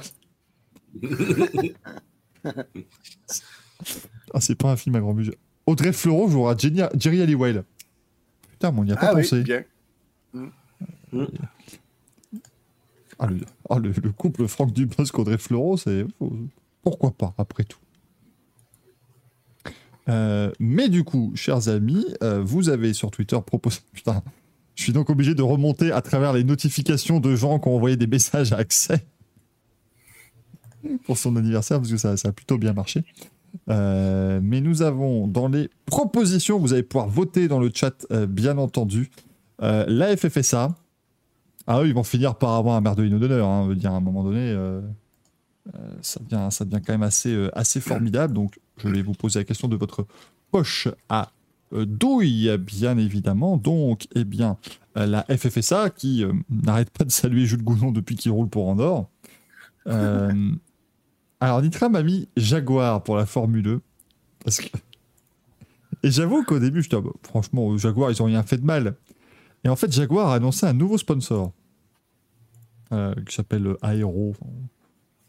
ah, 2.45 4.41
c'est 4.41 4.55
pas 4.55 4.71
un 4.73 4.77
film 4.77 4.95
à 4.97 5.01
grand 5.01 5.13
budget. 5.15 5.37
Audrey 5.67 5.93
Fleurot 5.93 6.29
jouera 6.29 6.57
Jenny- 6.57 6.83
Jerry 6.99 7.21
Halliwell. 7.23 7.65
Putain, 8.53 8.71
mais 8.73 8.81
on 8.81 8.85
n'y 8.85 8.93
a 8.93 8.97
pas 8.97 9.09
Ah 9.11 9.15
oui, 9.15 9.23
pensé. 9.23 9.43
bien. 9.43 9.65
Ah, 13.19 13.27
le, 13.29 13.39
ah, 13.71 13.79
le- 13.79 13.93
le 14.03 14.13
couple 14.13 14.47
Franck 14.47 14.73
Dubosc 14.73 15.19
Audrey 15.19 15.39
Fleurot, 15.39 15.77
c'est. 15.77 16.05
Pourquoi 16.83 17.11
pas, 17.13 17.35
après 17.39 17.65
tout. 17.65 17.79
Euh, 20.09 20.53
mais 20.61 20.89
du 20.89 21.03
coup, 21.03 21.33
chers 21.35 21.69
amis, 21.69 22.07
euh, 22.23 22.41
vous 22.45 22.69
avez 22.69 22.93
sur 22.95 23.11
Twitter 23.11 23.39
proposé. 23.45 23.81
Putain, 23.93 24.23
je 24.77 24.83
suis 24.83 24.93
donc 24.93 25.11
obligé 25.11 25.35
de 25.35 25.43
remonter 25.43 25.91
à 25.91 26.01
travers 26.03 26.33
les 26.33 26.45
notifications 26.45 27.19
de 27.19 27.35
gens 27.35 27.59
qui 27.59 27.69
ont 27.69 27.75
envoyé 27.77 27.97
des 27.97 28.07
messages 28.07 28.53
à 28.53 28.59
accès 28.59 29.05
pour 31.05 31.19
son 31.19 31.35
anniversaire, 31.35 31.79
parce 31.79 31.91
que 31.91 31.97
ça, 31.97 32.17
ça 32.17 32.29
a 32.29 32.33
plutôt 32.33 32.59
bien 32.59 32.73
marché. 32.73 33.03
Euh, 33.69 34.39
mais 34.43 34.61
nous 34.61 34.83
avons 34.83 35.27
dans 35.27 35.49
les 35.49 35.69
propositions, 35.87 36.61
vous 36.61 36.73
allez 36.75 36.83
pouvoir 36.85 37.09
voter 37.09 37.49
dans 37.49 37.59
le 37.59 37.71
chat, 37.75 38.07
bien 38.29 38.59
entendu, 38.59 39.11
la 39.59 40.17
FFSA. 40.17 40.77
Ah 41.67 41.81
eux, 41.81 41.89
ils 41.89 41.95
vont 41.95 42.05
finir 42.05 42.37
par 42.37 42.55
avoir 42.55 42.77
un 42.77 42.81
merdouino 42.81 43.19
d'honneur. 43.19 43.49
Hein, 43.49 43.67
veut 43.67 43.75
dire 43.75 43.93
à 43.93 43.97
un 43.97 44.01
moment 44.01 44.23
donné, 44.23 44.39
euh, 44.41 44.81
euh, 45.75 45.79
ça, 46.01 46.21
devient, 46.21 46.49
ça 46.51 46.65
devient 46.65 46.81
quand 46.85 46.93
même 46.93 47.03
assez, 47.03 47.33
euh, 47.33 47.51
assez 47.59 47.81
formidable. 47.81 48.33
Donc, 48.35 48.61
je 48.77 48.89
vais 48.89 49.03
vous 49.03 49.15
poser 49.15 49.41
la 49.41 49.45
question 49.45 49.69
de 49.69 49.77
votre 49.77 50.07
poche 50.51 50.89
à 51.09 51.33
douille, 51.73 52.57
bien 52.59 52.97
évidemment. 52.97 53.57
Donc, 53.57 54.07
eh 54.15 54.25
bien, 54.25 54.57
la 54.95 55.25
FFSA 55.25 55.91
qui 55.91 56.25
n'arrête 56.49 56.91
pas 56.91 57.05
de 57.05 57.11
saluer 57.11 57.45
Jules 57.47 57.65
Gounon 57.65 57.91
depuis 57.91 58.15
qu'il 58.15 58.31
roule 58.31 58.49
pour 58.49 58.69
Andorre. 58.69 59.09
Alors, 61.41 61.61
Nitra 61.61 61.89
m'a 61.89 62.03
mis 62.03 62.29
Jaguar 62.37 63.03
pour 63.03 63.17
la 63.17 63.27
Formule 63.27 63.63
2. 63.63 63.81
Parce 64.45 64.59
que... 64.59 64.69
Et 66.03 66.11
j'avoue 66.11 66.45
qu'au 66.45 66.61
début, 66.61 66.83
je 66.83 66.89
dis, 66.89 66.97
ah 66.97 67.01
bah, 67.01 67.11
franchement, 67.25 67.77
Jaguar, 67.77 68.13
ils 68.13 68.23
ont 68.23 68.27
rien 68.27 68.45
fait 68.45 68.59
de 68.59 68.65
mal. 68.65 68.95
Et 69.67 69.69
en 69.69 69.75
fait, 69.75 69.91
Jaguar 69.93 70.29
a 70.29 70.37
annoncé 70.37 70.65
un 70.65 70.73
nouveau 70.73 70.97
sponsor 70.97 71.53
euh, 72.93 73.13
qui 73.29 73.35
s'appelle 73.35 73.75
Aero. 73.83 74.37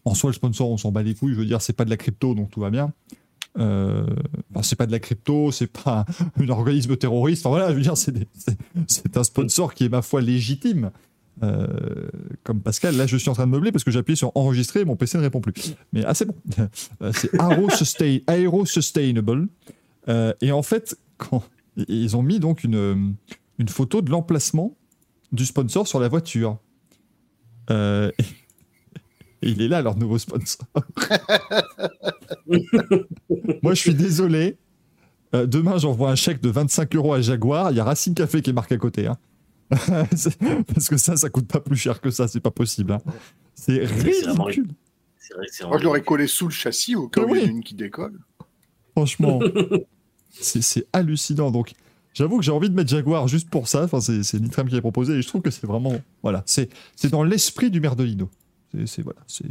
En 0.05 0.13
soi, 0.13 0.29
le 0.29 0.35
sponsor, 0.35 0.69
on 0.69 0.77
s'en 0.77 0.91
bat 0.91 1.01
les 1.01 1.15
couilles. 1.15 1.33
Je 1.33 1.39
veux 1.39 1.45
dire, 1.45 1.59
c'est 1.59 1.73
pas 1.73 1.85
de 1.85 1.89
la 1.89 1.97
crypto, 1.97 2.35
donc 2.35 2.51
tout 2.51 2.59
va 2.59 2.69
bien. 2.69 2.93
Euh, 3.57 4.05
enfin, 4.51 4.61
c'est 4.61 4.75
pas 4.75 4.85
de 4.85 4.91
la 4.91 4.99
crypto, 4.99 5.51
c'est 5.51 5.65
pas 5.65 6.05
un 6.39 6.49
organisme 6.49 6.95
terroriste. 6.97 7.47
Enfin 7.47 7.49
voilà, 7.57 7.71
je 7.71 7.77
veux 7.77 7.81
dire, 7.81 7.97
c'est 7.97 9.17
un 9.17 9.23
sponsor 9.23 9.73
qui 9.73 9.85
est 9.85 9.89
ma 9.89 10.03
foi 10.03 10.21
légitime. 10.21 10.91
Euh, 11.41 11.65
comme 12.43 12.61
Pascal, 12.61 12.95
là 12.95 13.07
je 13.07 13.17
suis 13.17 13.29
en 13.29 13.33
train 13.33 13.47
de 13.47 13.51
meubler 13.51 13.71
parce 13.71 13.83
que 13.83 13.89
j'ai 13.89 13.99
appuyé 13.99 14.15
sur 14.15 14.31
enregistrer 14.35 14.81
et 14.81 14.85
mon 14.85 14.95
PC 14.95 15.17
ne 15.17 15.23
répond 15.23 15.41
plus. 15.41 15.73
Mais 15.93 16.03
ah 16.05 16.13
c'est 16.13 16.25
bon. 16.25 16.35
Euh, 17.01 17.11
c'est 17.11 17.33
Aero, 17.33 17.71
Sustain- 17.71 18.21
Aero 18.27 18.67
Sustainable. 18.67 19.47
Et 20.41 20.51
en 20.51 20.61
fait, 20.61 20.95
ils 21.87 22.15
ont 22.15 22.21
mis 22.21 22.39
donc 22.39 22.63
une, 22.63 23.15
une 23.59 23.69
photo 23.69 24.01
de 24.01 24.09
l'emplacement 24.11 24.75
du 25.31 25.45
sponsor 25.45 25.87
sur 25.87 25.99
la 25.99 26.07
voiture. 26.07 26.57
Euh, 27.69 28.11
et, 28.19 28.23
et 29.47 29.49
il 29.51 29.61
est 29.61 29.67
là, 29.67 29.81
leur 29.81 29.97
nouveau 29.97 30.17
sponsor. 30.17 30.65
Moi, 33.61 33.73
je 33.73 33.79
suis 33.79 33.93
désolé. 33.95 34.57
Euh, 35.35 35.45
demain, 35.45 35.77
j'envoie 35.77 36.09
un 36.09 36.15
chèque 36.15 36.41
de 36.41 36.49
25 36.49 36.95
euros 36.95 37.13
à 37.13 37.21
Jaguar. 37.21 37.71
Il 37.71 37.77
y 37.77 37.79
a 37.79 37.83
Racing 37.83 38.13
Café 38.13 38.41
qui 38.41 38.51
est 38.51 38.53
marqué 38.53 38.75
à 38.75 38.77
côté. 38.77 39.07
hein. 39.07 39.17
Parce 39.69 40.87
que 40.89 40.95
ça, 40.97 41.17
ça 41.17 41.29
coûte 41.29 41.47
pas 41.47 41.59
plus 41.59 41.75
cher 41.75 41.99
que 41.99 42.09
ça. 42.09 42.27
C'est 42.27 42.39
pas 42.39 42.51
possible. 42.51 42.93
hein. 42.93 42.99
C'est 43.53 43.83
ridicule. 43.83 44.67
Moi, 45.67 45.77
je 45.79 45.83
l'aurais 45.83 46.03
collé 46.03 46.27
sous 46.27 46.45
le 46.45 46.51
châssis 46.53 46.95
au 46.95 47.09
cas 47.09 47.21
où 47.23 47.35
il 47.35 47.41
y 47.41 47.41
en 47.41 47.43
a 47.43 47.47
Oui. 47.47 47.51
une 47.51 47.63
qui 47.63 47.75
décolle. 47.75 48.17
Franchement, 48.95 49.39
c'est 50.29 50.61
c'est 50.63 50.87
hallucinant. 50.93 51.51
Donc, 51.51 51.73
j'avoue 52.17 52.37
que 52.39 52.43
j'ai 52.43 52.51
envie 52.51 52.69
de 52.69 52.75
mettre 52.75 52.89
Jaguar 52.89 53.27
juste 53.27 53.49
pour 53.49 53.67
ça. 53.67 53.83
Enfin, 53.83 54.01
c'est 54.01 54.39
Nitram 54.39 54.67
qui 54.67 54.75
a 54.75 54.81
proposé 54.81 55.13
et 55.13 55.21
je 55.21 55.27
trouve 55.27 55.41
que 55.41 55.51
c'est 55.51 55.67
vraiment. 55.67 55.93
Voilà, 56.23 56.43
c'est 56.45 56.69
dans 57.11 57.23
l'esprit 57.23 57.69
du 57.69 57.79
Merdolino. 57.79 58.29
C'est 58.85 59.01
voilà, 59.03 59.19
c'est 59.27 59.45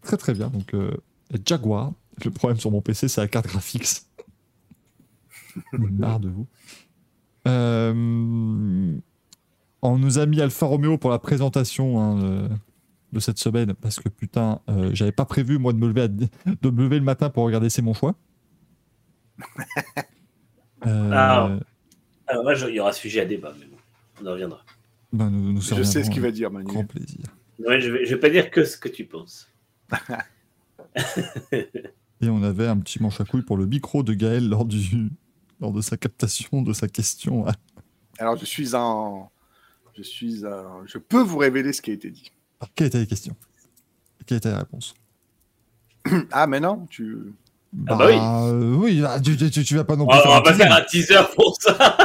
très 0.00 0.16
très 0.16 0.34
bien. 0.34 0.48
Donc, 0.48 0.74
euh, 0.74 0.92
Jaguar. 1.46 1.92
Le 2.24 2.30
problème 2.30 2.60
sur 2.60 2.70
mon 2.70 2.82
PC, 2.82 3.08
c'est 3.08 3.22
la 3.22 3.28
carte 3.28 3.46
graphique. 3.46 3.86
Marre 5.72 6.20
de 6.20 6.28
vous. 6.28 6.46
Euh, 7.48 8.98
on 9.80 9.98
nous 9.98 10.18
a 10.18 10.26
mis 10.26 10.40
Alfa 10.40 10.66
Romeo 10.66 10.98
pour 10.98 11.10
la 11.10 11.18
présentation 11.18 12.00
hein, 12.00 12.50
de, 13.12 13.20
cette 13.20 13.38
semaine 13.38 13.74
parce 13.74 13.98
que 13.98 14.08
putain, 14.10 14.60
euh, 14.68 14.90
j'avais 14.92 15.10
pas 15.10 15.24
prévu 15.24 15.58
moi 15.58 15.72
de 15.72 15.78
me 15.78 15.88
lever 15.88 16.06
de 16.08 16.70
me 16.70 16.82
lever 16.82 16.98
le 16.98 17.04
matin 17.04 17.30
pour 17.30 17.44
regarder 17.44 17.70
C'est 17.70 17.82
mon 17.82 17.94
choix. 17.94 18.14
Euh, 20.86 21.10
Ah. 21.12 21.50
Alors 22.26 22.42
moi, 22.44 22.54
je- 22.54 22.66
il 22.66 22.74
y 22.76 22.80
aura 22.80 22.92
sujet 22.92 23.20
à 23.20 23.24
débat, 23.24 23.52
mais 23.58 23.66
bon, 23.66 23.76
on 24.22 24.26
en 24.26 24.32
reviendra. 24.32 24.64
ben, 25.12 25.28
nous, 25.30 25.52
nous 25.52 25.60
Je 25.60 25.82
sais 25.82 26.02
ce 26.04 26.10
qu'il 26.10 26.22
va 26.22 26.30
dire, 26.30 26.50
Manu. 26.50 26.66
Grand 26.66 26.84
plaisir. 26.84 27.24
Ouais, 27.58 27.80
je, 27.80 27.90
vais, 27.90 28.04
je 28.06 28.14
vais 28.14 28.20
pas 28.20 28.30
dire 28.30 28.50
que 28.50 28.64
ce 28.64 28.76
que 28.76 28.88
tu 28.88 29.04
penses. 29.04 29.48
Et 32.20 32.28
on 32.28 32.42
avait 32.42 32.66
un 32.68 32.78
petit 32.78 33.02
manche 33.02 33.20
à 33.20 33.24
couilles 33.24 33.42
pour 33.42 33.56
le 33.56 33.66
micro 33.66 34.02
de 34.02 34.14
Gaël 34.14 34.48
lors, 34.48 34.64
du, 34.64 35.10
lors 35.60 35.72
de 35.72 35.80
sa 35.80 35.96
captation 35.96 36.62
de 36.62 36.72
sa 36.72 36.88
question. 36.88 37.44
Alors, 38.18 38.36
je 38.36 38.44
suis 38.44 38.74
en. 38.74 39.30
Je 39.96 40.02
suis 40.02 40.44
en. 40.46 40.86
Je 40.86 40.98
peux 40.98 41.20
vous 41.22 41.38
révéler 41.38 41.72
ce 41.72 41.82
qui 41.82 41.90
a 41.90 41.94
été 41.94 42.10
dit. 42.10 42.30
Alors, 42.60 42.72
quelle 42.74 42.86
était 42.88 42.98
la 43.00 43.06
question? 43.06 43.34
Quelle 44.26 44.38
était 44.38 44.50
la 44.50 44.58
réponse? 44.58 44.94
Ah, 46.30 46.46
mais 46.46 46.60
non, 46.60 46.86
tu. 46.86 47.16
Ah 47.88 47.96
bah 47.96 48.06
oui. 48.06 48.14
euh, 48.52 48.74
oui, 48.74 49.02
ah, 49.06 49.18
tu, 49.20 49.36
tu, 49.36 49.74
vas 49.76 49.84
pas 49.84 49.96
non 49.96 50.04
On, 50.04 50.08
plus 50.08 50.18
on 50.18 50.22
faire 50.22 50.30
va 50.32 50.42
pas 50.42 50.54
faire 50.54 50.72
un 50.74 50.82
teaser 50.82 51.20
pour 51.34 51.56
ça. 51.60 51.96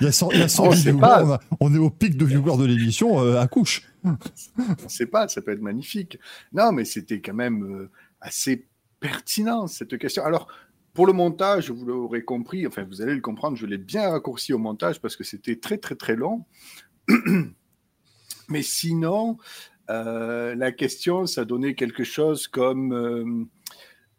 Il 0.00 0.04
y 0.04 0.08
a 0.08 0.12
100, 0.12 0.30
il 0.32 0.38
y 0.38 0.42
a 0.42 0.48
100 0.48 0.62
On 0.66 0.70
000 0.72 0.74
sait 0.82 0.90
viewers, 0.90 1.00
pas. 1.00 1.24
on, 1.24 1.32
a- 1.32 1.40
on 1.60 1.74
est 1.74 1.78
au 1.78 1.90
pic 1.90 2.16
de 2.16 2.24
viewers 2.24 2.58
de 2.58 2.64
l'émission 2.64 3.20
euh, 3.22 3.40
à 3.40 3.48
couche. 3.48 3.82
On 4.04 4.88
sait 4.88 5.06
pas, 5.06 5.26
ça 5.28 5.40
peut 5.42 5.52
être 5.52 5.62
magnifique. 5.62 6.18
Non, 6.52 6.70
mais 6.70 6.84
c'était 6.84 7.20
quand 7.20 7.34
même 7.34 7.64
euh, 7.64 7.90
assez 8.20 8.66
pertinent, 9.00 9.66
cette 9.66 9.98
question. 9.98 10.22
Alors, 10.24 10.48
pour 10.94 11.06
le 11.06 11.12
montage, 11.12 11.70
vous 11.70 11.84
l'aurez 11.86 12.22
compris, 12.24 12.66
enfin, 12.66 12.84
vous 12.84 13.02
allez 13.02 13.14
le 13.14 13.20
comprendre, 13.20 13.56
je 13.56 13.66
l'ai 13.66 13.78
bien 13.78 14.10
raccourci 14.10 14.52
au 14.52 14.58
montage 14.58 15.00
parce 15.00 15.16
que 15.16 15.24
c'était 15.24 15.56
très, 15.56 15.78
très, 15.78 15.94
très 15.96 16.14
long. 16.14 16.44
mais 18.48 18.62
sinon, 18.62 19.38
euh, 19.90 20.54
la 20.54 20.72
question, 20.72 21.26
ça 21.26 21.44
donnait 21.44 21.74
quelque 21.74 22.04
chose 22.04 22.48
comme 22.48 22.92
euh, 22.92 23.44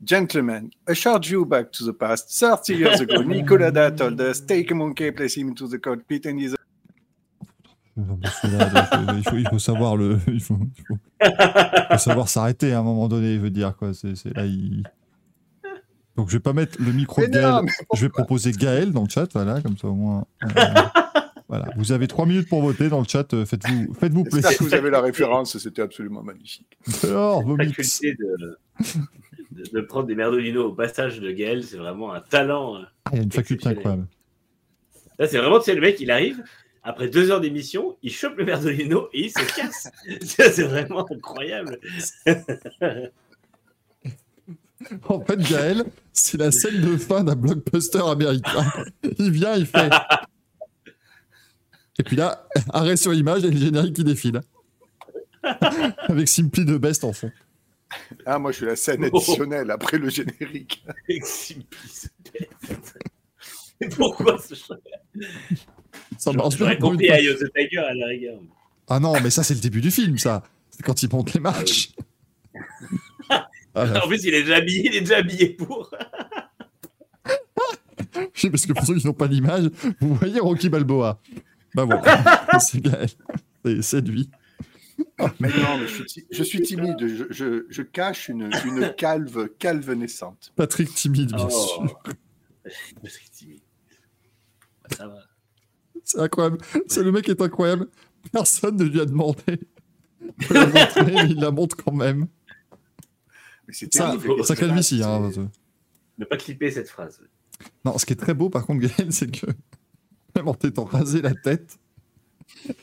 Gentlemen, 0.04 0.70
a 0.88 0.94
short 0.94 1.26
view 1.26 1.44
back 1.46 1.72
to 1.72 1.84
the 1.84 1.92
past. 1.94 2.30
30 2.30 2.76
years 2.76 3.02
ago, 3.02 3.22
Nicolas 3.26 3.72
Da 3.72 3.90
told 3.92 4.20
us, 4.22 4.40
take 4.46 4.72
a 4.72 4.76
monkey, 4.76 5.12
place 5.12 5.36
him 5.38 5.50
into 5.50 5.68
the 5.68 5.80
cockpit, 5.80 6.26
and 6.28 6.40
he's 6.40 6.56
Non, 7.96 8.16
parce 8.22 8.40
que 8.42 8.48
là, 8.48 8.70
là, 8.72 8.90
il, 9.18 9.24
faut, 9.24 9.38
il 9.38 9.48
faut 9.50 9.58
savoir 9.58 9.96
le, 9.98 10.20
il 10.28 10.40
faut, 10.40 10.56
il 10.78 10.84
faut- 10.86 11.00
il 11.20 11.86
faut 11.92 11.98
savoir 11.98 12.30
s'arrêter 12.30 12.72
à 12.74 12.80
un 12.80 12.84
moment 12.84 13.08
donné, 13.08 13.34
il 13.34 13.40
veut 13.40 13.50
dire 13.50 13.76
quoi. 13.76 13.92
C'est, 13.96 14.14
là, 14.36 14.46
il... 14.46 14.84
Donc 16.16 16.30
je 16.30 16.34
vais 16.38 16.40
pas 16.42 16.54
mettre 16.54 16.80
le 16.80 16.92
micro 16.92 17.22
de 17.24 17.28
Gaël. 17.28 17.66
Je 17.96 18.02
vais 18.02 18.10
proposer 18.10 18.52
Gaël 18.52 18.92
dans 18.92 19.04
le 19.04 19.10
chat, 19.10 19.28
voilà, 19.34 19.62
comme 19.62 19.78
ça 19.80 19.88
au 19.88 19.96
moins. 19.96 20.26
euh, 20.44 20.48
voilà, 21.50 21.70
vous 21.76 21.92
avez 21.92 22.08
trois 22.08 22.28
minutes 22.28 22.48
pour 22.50 22.62
voter 22.62 22.88
dans 22.90 23.00
le 23.00 23.08
chat. 23.08 23.34
euh, 23.34 23.46
Faites-vous, 23.48 23.96
faites-vous 23.96 24.24
J'espère 24.26 24.42
plaisir. 24.42 24.58
que 24.60 24.64
vous 24.66 24.74
avez 24.76 24.90
la 24.92 25.02
référence, 25.02 25.58
c'était 25.58 25.82
absolument 25.82 26.22
magnifique. 26.22 26.78
Dehors, 27.02 27.42
vos 27.42 27.58
mix. 27.58 27.98
faculté 28.00 28.16
de, 29.74 29.82
prendre 29.82 30.08
des 30.08 30.16
merdolinos 30.16 30.66
au 30.66 30.74
passage 30.74 31.20
de 31.20 31.32
Gaël, 31.32 31.64
c'est 31.64 31.78
vraiment 31.78 32.14
un 32.14 32.22
talent. 32.22 32.78
hein. 32.78 32.88
Ah, 33.06 33.12
il 33.14 33.18
y 33.18 33.20
a 33.20 33.24
une 33.24 33.32
faculté 33.32 33.68
incroyable. 33.68 34.08
Là, 35.20 35.28
c'est 35.28 35.38
vraiment, 35.38 35.60
tu 35.60 35.66
sais, 35.66 35.76
le 35.76 35.82
mec, 35.82 36.00
il 36.00 36.12
arrive, 36.12 36.44
après 36.84 37.10
deux 37.10 37.32
heures 37.32 37.42
d'émission, 37.42 37.98
il 38.04 38.12
chope 38.12 38.38
le 38.38 38.46
merdolino 38.46 39.10
et 39.14 39.26
il 39.26 39.30
se 39.32 39.56
casse. 39.56 39.90
Ça, 40.22 40.52
c'est 40.52 40.64
vraiment 40.64 41.06
incroyable. 41.12 41.80
En 45.10 45.20
fait, 45.22 45.38
Gaël, 45.38 45.86
c'est 46.14 46.38
la 46.38 46.52
scène 46.52 46.80
de 46.82 46.98
fin 46.98 47.24
d'un 47.24 47.36
blockbuster 47.36 48.02
américain. 48.08 48.64
Il 49.18 49.32
vient, 49.32 49.56
il 49.56 49.66
fait. 49.66 49.90
Et 52.00 52.04
puis 52.04 52.16
là, 52.16 52.48
arrêt 52.70 52.96
sur 52.96 53.14
image 53.14 53.44
et 53.44 53.50
le 53.50 53.58
générique 53.58 53.96
qui 53.96 54.04
défile. 54.04 54.40
Avec 55.44 56.28
Simply 56.28 56.64
de 56.64 56.78
Best 56.78 57.04
en 57.04 57.12
fond. 57.12 57.32
Ah, 58.26 58.38
moi, 58.40 58.52
je 58.52 58.58
suis 58.58 58.66
la 58.66 58.76
scène 58.76 59.04
additionnelle 59.04 59.72
après 59.72 59.98
le 59.98 60.10
générique. 60.10 60.84
Mais 63.80 63.90
Pourquoi 63.90 64.38
ce 64.40 64.56
choix 64.56 64.78
J'aurais 66.58 66.78
compris. 66.78 67.06
Eye 67.08 67.30
of 67.30 67.40
the 67.40 67.52
Tiger 67.56 67.78
à 67.80 67.94
la 67.94 68.08
rigueur. 68.08 68.40
Ah 68.90 69.00
non, 69.00 69.14
mais 69.22 69.30
ça, 69.30 69.44
c'est 69.44 69.54
le 69.54 69.60
début 69.60 69.82
du 69.82 69.92
film, 69.92 70.18
ça. 70.18 70.44
C'est 70.70 70.82
quand 70.84 71.02
il 71.04 71.10
monte 71.12 71.34
les 71.34 71.40
marches. 71.40 71.92
Ah, 73.30 73.48
En 74.04 74.08
plus, 74.08 74.24
il 74.24 74.34
est 74.34 74.42
déjà 74.44 74.56
habillé, 74.58 74.86
il 74.88 74.96
est 74.96 75.02
déjà 75.02 75.18
habillé 75.18 75.50
pour. 75.50 75.92
je 78.34 78.42
sais, 78.42 78.50
parce 78.50 78.66
que 78.66 78.74
pour 78.74 78.86
ceux 78.86 78.96
qui 78.96 79.06
n'ont 79.06 79.14
pas 79.14 79.28
l'image, 79.28 79.70
vous 80.00 80.16
voyez 80.16 80.40
Rocky 80.40 80.70
Balboa. 80.70 81.20
Bah 81.76 81.84
voilà, 81.86 82.60
c'est 82.60 82.82
Gaël. 82.82 83.10
C'est- 83.64 83.82
C'est 83.82 84.02
lui. 84.02 84.30
Mais 85.40 85.50
non, 85.50 85.78
mais 85.78 85.88
je 85.88 85.94
suis, 85.94 86.06
ti- 86.06 86.28
je 86.32 86.44
suis 86.44 86.62
timide. 86.62 86.96
Je, 87.00 87.26
je- 87.30 87.66
je 87.70 87.82
cache 87.84 88.30
une, 88.30 88.50
une 88.66 88.94
calve, 88.98 89.50
calve 89.60 89.92
naissante. 89.94 90.52
Patrick 90.56 90.94
Timide, 90.94 91.34
bien 91.34 91.48
Oh. 91.52 91.68
sûr. 91.86 92.04
Patrick 93.02 93.32
Timmy. 93.32 93.62
Bah, 94.84 94.96
Ça 94.98 95.08
va. 95.08 95.20
C'est 96.04 96.20
incroyable. 96.20 96.58
C'est 96.88 97.04
le 97.04 97.12
mec 97.12 97.28
est 97.30 97.42
incroyable. 97.42 97.88
Personne 98.32 98.76
ne 98.78 98.84
lui 98.86 99.00
a 99.00 99.06
demandé 99.06 99.44
de 100.50 100.54
la 100.54 100.66
montrer, 100.68 101.04
mais 101.06 101.30
il 101.30 101.40
la 101.40 101.52
montre 101.52 101.76
quand 101.78 101.92
même. 101.94 102.28
Mais 103.68 103.74
c'est 103.74 103.94
Ça, 103.94 104.16
ça 104.44 104.56
calvitie. 104.56 105.04
Hein. 105.04 105.30
Ne 106.18 106.26
pas 106.26 106.38
clipper 106.38 106.72
cette 106.72 106.90
phrase. 106.90 107.22
Non, 107.86 107.98
ce 107.98 108.06
qui 108.06 108.14
est 108.14 108.18
très 108.18 108.34
beau, 108.34 108.50
par 108.50 108.66
contre, 108.66 108.82
Gaël, 108.88 109.12
c'est 109.12 109.30
que 109.30 109.46
même 110.36 110.48
en 110.48 110.54
t'étant 110.54 110.86
rasé 110.86 111.22
la 111.22 111.34
tête, 111.36 111.78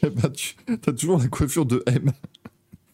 eh 0.03 0.11
ben, 0.11 0.31
tu 0.31 0.55
as 0.87 0.93
toujours 0.93 1.19
la 1.19 1.29
coiffure 1.29 1.67
de 1.67 1.83
M. 1.87 2.13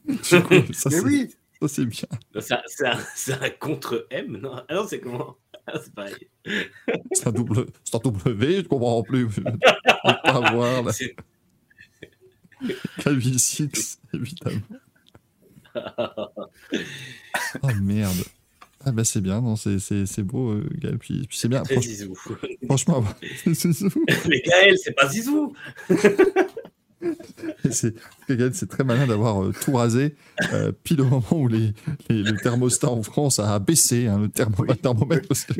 Du 0.06 0.42
coup, 0.42 0.72
ça, 0.72 0.90
Mais 0.90 1.00
oui, 1.00 1.30
ça, 1.60 1.68
c'est 1.68 1.84
bien. 1.86 2.08
Non, 2.34 2.40
C'est 2.40 2.54
un, 2.54 2.62
c'est 2.66 2.86
un- 2.86 2.98
c'est 3.14 3.32
un 3.34 3.50
contre 3.50 4.06
M, 4.10 4.38
non? 4.38 4.56
Ah 4.68 4.74
non, 4.74 4.86
c'est 4.88 4.98
comment? 5.00 5.36
Ah, 5.66 5.78
C'est 5.82 5.94
pareil. 5.94 6.28
C'est 7.12 7.28
un, 7.28 7.32
double, 7.32 7.66
c'est 7.84 7.94
un 7.94 7.98
W, 8.00 8.56
je 8.56 8.60
comprends 8.62 9.02
plus. 9.04 9.30
Je 9.30 9.40
ne 9.42 9.50
peux 9.50 9.58
pas 10.24 10.52
voir 10.52 10.82
la 10.82 10.92
C'est- 10.92 11.14
calvitie, 13.02 13.68
évidemment. 14.12 14.60
Oh 17.62 17.68
merde. 17.82 18.16
Ah 18.84 18.92
bah 18.92 19.04
c'est 19.04 19.20
bien, 19.20 19.40
non, 19.42 19.56
c'est, 19.56 19.78
c'est, 19.78 20.06
c'est 20.06 20.22
beau, 20.22 20.50
euh, 20.52 20.66
Gaël. 20.78 20.98
Puis, 20.98 21.26
puis 21.28 21.36
c'est 21.38 21.48
bien. 21.48 21.62
Franchement, 21.64 21.82
zizou. 21.82 22.14
franchement, 22.66 23.04
c'est, 23.44 23.54
c'est- 23.54 23.84
Mais 24.28 24.40
Gaël, 24.46 24.76
c'est 24.82 24.92
pas 24.96 25.08
Zizou 25.08 25.52
c'est, 27.70 27.94
Gaël, 28.28 28.52
c'est 28.54 28.68
très 28.68 28.84
malin 28.84 29.06
d'avoir 29.06 29.42
euh, 29.42 29.52
tout 29.58 29.72
rasé 29.72 30.14
euh, 30.52 30.70
pile 30.84 31.00
au 31.00 31.04
moment 31.06 31.26
où 31.32 31.48
les, 31.48 31.72
les- 32.10 32.22
le 32.22 32.36
thermostat 32.36 32.88
en 32.90 33.02
France 33.02 33.38
a 33.38 33.58
baissé, 33.58 34.06
hein, 34.06 34.18
le 34.20 34.28
thermo- 34.28 34.64
Oui. 34.68 34.76
thermomètre. 34.76 35.26
Parce 35.28 35.44
que, 35.44 35.54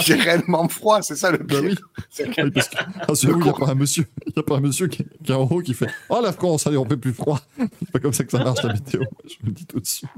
j'ai 0.00 0.14
réellement 0.14 0.66
froid, 0.68 1.02
c'est 1.02 1.16
ça 1.16 1.30
le 1.30 1.38
bah 1.38 1.60
pire. 1.60 1.62
oui, 1.62 1.74
C'est 2.10 2.30
que- 2.34 2.42
oui, 2.42 2.50
parce 2.50 2.68
que 2.68 2.76
ah, 2.78 3.14
c'est 3.14 3.28
où 3.28 3.38
il 3.38 3.42
n'y 3.44 3.48
a 3.48 3.52
pas 3.52 3.68
un 3.70 3.74
monsieur, 3.74 4.06
il 4.26 4.32
y 4.34 4.38
a 4.38 4.42
pas 4.42 4.56
un 4.56 4.60
monsieur 4.60 4.88
qui, 4.88 5.04
qui 5.24 5.32
est 5.32 5.34
en 5.34 5.42
haut 5.42 5.60
qui 5.60 5.74
fait 5.74 5.88
Oh 6.08 6.20
la 6.22 6.32
France, 6.32 6.66
allez, 6.66 6.76
on 6.78 6.88
fait 6.88 6.96
plus 6.96 7.12
froid. 7.12 7.40
C'est 7.58 7.90
pas 7.92 7.98
comme 7.98 8.12
ça 8.14 8.24
que 8.24 8.30
ça 8.30 8.42
marche 8.42 8.62
la 8.62 8.72
météo, 8.72 9.02
je 9.24 9.34
vous 9.40 9.46
le 9.46 9.52
dis 9.52 9.66
tout 9.66 9.80
de 9.80 9.86
suite. 9.86 10.08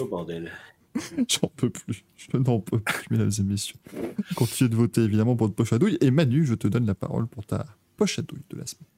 Oh 0.00 0.06
bordel. 0.06 0.50
J'en 1.28 1.48
peux 1.56 1.70
plus. 1.70 2.04
Je 2.16 2.36
n'en 2.36 2.60
peux 2.60 2.80
plus, 2.80 3.04
mesdames 3.10 3.30
et 3.38 3.42
messieurs. 3.42 3.76
Continuez 4.34 4.68
de 4.70 4.76
voter 4.76 5.02
évidemment 5.02 5.36
pour 5.36 5.46
votre 5.46 5.56
poche 5.56 5.72
à 5.72 5.78
douille. 5.78 5.98
Et 6.00 6.10
Manu, 6.10 6.44
je 6.44 6.54
te 6.54 6.66
donne 6.68 6.86
la 6.86 6.94
parole 6.94 7.26
pour 7.26 7.46
ta 7.46 7.66
poche 7.96 8.18
à 8.18 8.22
douille 8.22 8.42
de 8.50 8.56
la 8.56 8.66
semaine. 8.66 8.88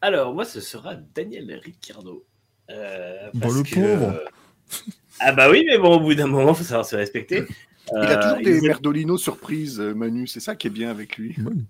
Alors, 0.00 0.34
moi, 0.34 0.44
ce 0.44 0.60
sera 0.60 0.94
Daniel 0.94 1.60
Ricciardo. 1.64 2.24
Euh, 2.70 3.30
parce 3.40 3.54
le 3.56 3.62
que, 3.62 3.74
pauvre. 3.74 4.10
euh, 4.10 4.80
Ah 5.20 5.32
bah 5.32 5.50
oui, 5.50 5.64
mais 5.66 5.78
bon, 5.78 5.96
au 5.96 6.00
bout 6.00 6.14
d'un 6.14 6.26
moment, 6.26 6.50
il 6.52 6.56
faut 6.56 6.62
savoir 6.64 6.86
se 6.86 6.96
respecter. 6.96 7.44
Il 7.92 7.98
a 7.98 8.16
toujours 8.16 8.38
Euh, 8.38 8.42
des 8.42 8.56
il- 8.58 8.62
merdolinos 8.62 9.18
surprises, 9.18 9.80
euh, 9.80 9.92
Manu. 9.94 10.26
C'est 10.26 10.40
ça 10.40 10.56
qui 10.56 10.68
est 10.68 10.70
bien 10.70 10.90
avec 10.90 11.16
lui. 11.18 11.34
Oui. 11.38 11.64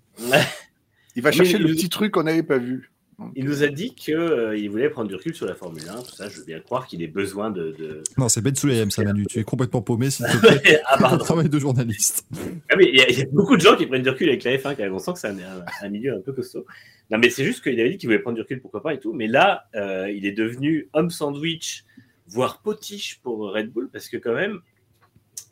Il 1.15 1.21
va 1.21 1.29
Oui, 1.31 1.35
chercher 1.35 1.57
il- 1.57 1.63
le 1.63 1.73
petit 1.73 1.89
truc 1.89 2.11
qu'on 2.13 2.23
n'avait 2.23 2.43
pas 2.43 2.57
vu. 2.57 2.91
Donc, 3.17 3.31
Il 3.35 3.45
nous 3.45 3.63
a 3.63 3.67
dit 3.67 3.95
qu'il 3.95 4.69
voulait 4.69 4.89
prendre 4.89 5.07
du 5.07 5.15
recul 5.15 5.33
sur 5.33 5.45
la 5.45 5.55
Formule 5.55 5.87
1, 5.87 6.01
tout 6.01 6.15
ça. 6.15 6.27
Je 6.27 6.39
veux 6.39 6.45
bien 6.45 6.59
croire 6.59 6.85
qu'il 6.85 7.01
ait 7.01 7.07
besoin 7.07 7.49
de. 7.49 7.71
de... 7.77 8.03
Non, 8.17 8.27
c'est 8.27 8.41
Ben 8.41 8.53
Souleyem, 8.53 8.91
ça, 8.91 9.03
Manu. 9.05 9.25
Tu 9.27 9.39
es 9.39 9.43
complètement 9.43 9.81
paumé, 9.81 10.09
s'il 10.09 10.25
te 10.25 10.37
plaît. 10.37 10.81
ah, 10.85 10.97
pardon. 10.99 11.17
travail 11.23 11.47
de 11.49 11.57
journaliste. 11.57 12.27
Ah, 12.69 12.75
mais 12.77 12.89
il 12.89 12.95
y, 12.97 13.01
a- 13.01 13.09
il 13.09 13.17
y 13.17 13.21
a 13.21 13.25
beaucoup 13.31 13.55
de 13.55 13.61
gens 13.61 13.77
qui 13.77 13.85
prennent 13.85 14.01
du 14.03 14.09
recul 14.09 14.27
avec 14.27 14.43
la 14.43 14.57
F1, 14.57 14.75
car 14.75 14.93
on 14.93 14.99
sent 14.99 15.13
que 15.13 15.19
c'est 15.19 15.27
un, 15.29 15.37
un- 15.39 15.63
un 15.81 15.89
milieu 15.89 16.13
un 16.13 16.19
peu 16.19 16.33
costaud. 16.33 16.65
Non, 17.09 17.17
mais 17.17 17.29
c'est 17.29 17.45
juste 17.45 17.63
qu'il 17.63 17.79
avait 17.79 17.91
dit 17.91 17.97
qu'il 17.97 18.09
voulait 18.09 18.19
prendre 18.19 18.35
du 18.35 18.41
recul, 18.41 18.59
pourquoi 18.59 18.81
pas 18.83 18.93
et 18.93 18.99
tout. 18.99 19.13
Mais 19.13 19.27
là, 19.27 19.65
euh, 19.75 20.11
il 20.11 20.25
est 20.25 20.33
devenu 20.33 20.89
homme 20.93 21.09
sandwich, 21.09 21.85
voire 22.27 22.61
potiche 22.61 23.19
pour 23.23 23.53
Red 23.53 23.71
Bull, 23.71 23.89
parce 23.93 24.09
que 24.09 24.17
quand 24.17 24.33
même, 24.33 24.59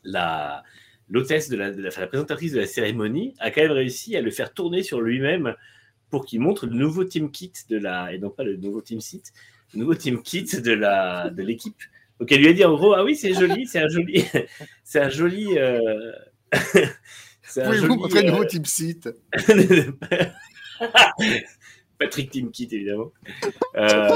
la 0.02 0.62
l'hôtesse 1.10 1.48
de 1.50 1.56
la, 1.56 1.70
de 1.70 1.82
la, 1.82 1.88
enfin, 1.88 2.00
la 2.00 2.06
présentatrice 2.06 2.52
de 2.52 2.60
la 2.60 2.66
cérémonie 2.66 3.34
a 3.38 3.50
quand 3.50 3.60
même 3.60 3.72
réussi 3.72 4.16
à 4.16 4.20
le 4.22 4.30
faire 4.30 4.52
tourner 4.54 4.82
sur 4.82 5.00
lui-même 5.02 5.54
pour 6.14 6.26
qu'il 6.26 6.38
montre 6.38 6.66
le 6.66 6.76
nouveau 6.76 7.02
team 7.02 7.32
kit 7.32 7.50
de 7.68 7.76
la 7.76 8.12
et 8.12 8.18
non 8.18 8.30
pas 8.30 8.44
le 8.44 8.56
nouveau 8.56 8.80
team 8.80 9.00
site, 9.00 9.32
le 9.72 9.80
nouveau 9.80 9.96
team 9.96 10.22
kit 10.22 10.44
de 10.44 10.70
la 10.70 11.28
de 11.28 11.42
l'équipe. 11.42 11.74
Donc 12.20 12.30
elle 12.30 12.38
lui 12.38 12.50
a 12.50 12.52
dit 12.52 12.64
en 12.64 12.76
gros 12.76 12.92
ah 12.92 13.02
oui 13.02 13.16
c'est 13.16 13.34
joli, 13.34 13.66
c'est 13.66 13.80
un 13.80 13.88
joli, 13.88 14.24
c'est 14.84 15.00
un 15.00 15.08
joli. 15.08 15.58
euh, 15.58 16.12
c'est 17.42 17.62
un 17.62 17.64
Pouvez-vous 17.64 17.86
joli, 17.86 17.96
montrer 17.96 18.22
le 18.22 18.28
euh, 18.28 18.30
nouveau 18.30 18.44
Team 18.44 18.64
Seat? 18.64 19.08
Patrick 21.98 22.30
Team 22.30 22.52
Kit 22.52 22.68
évidemment. 22.70 23.10
Euh, 23.74 24.08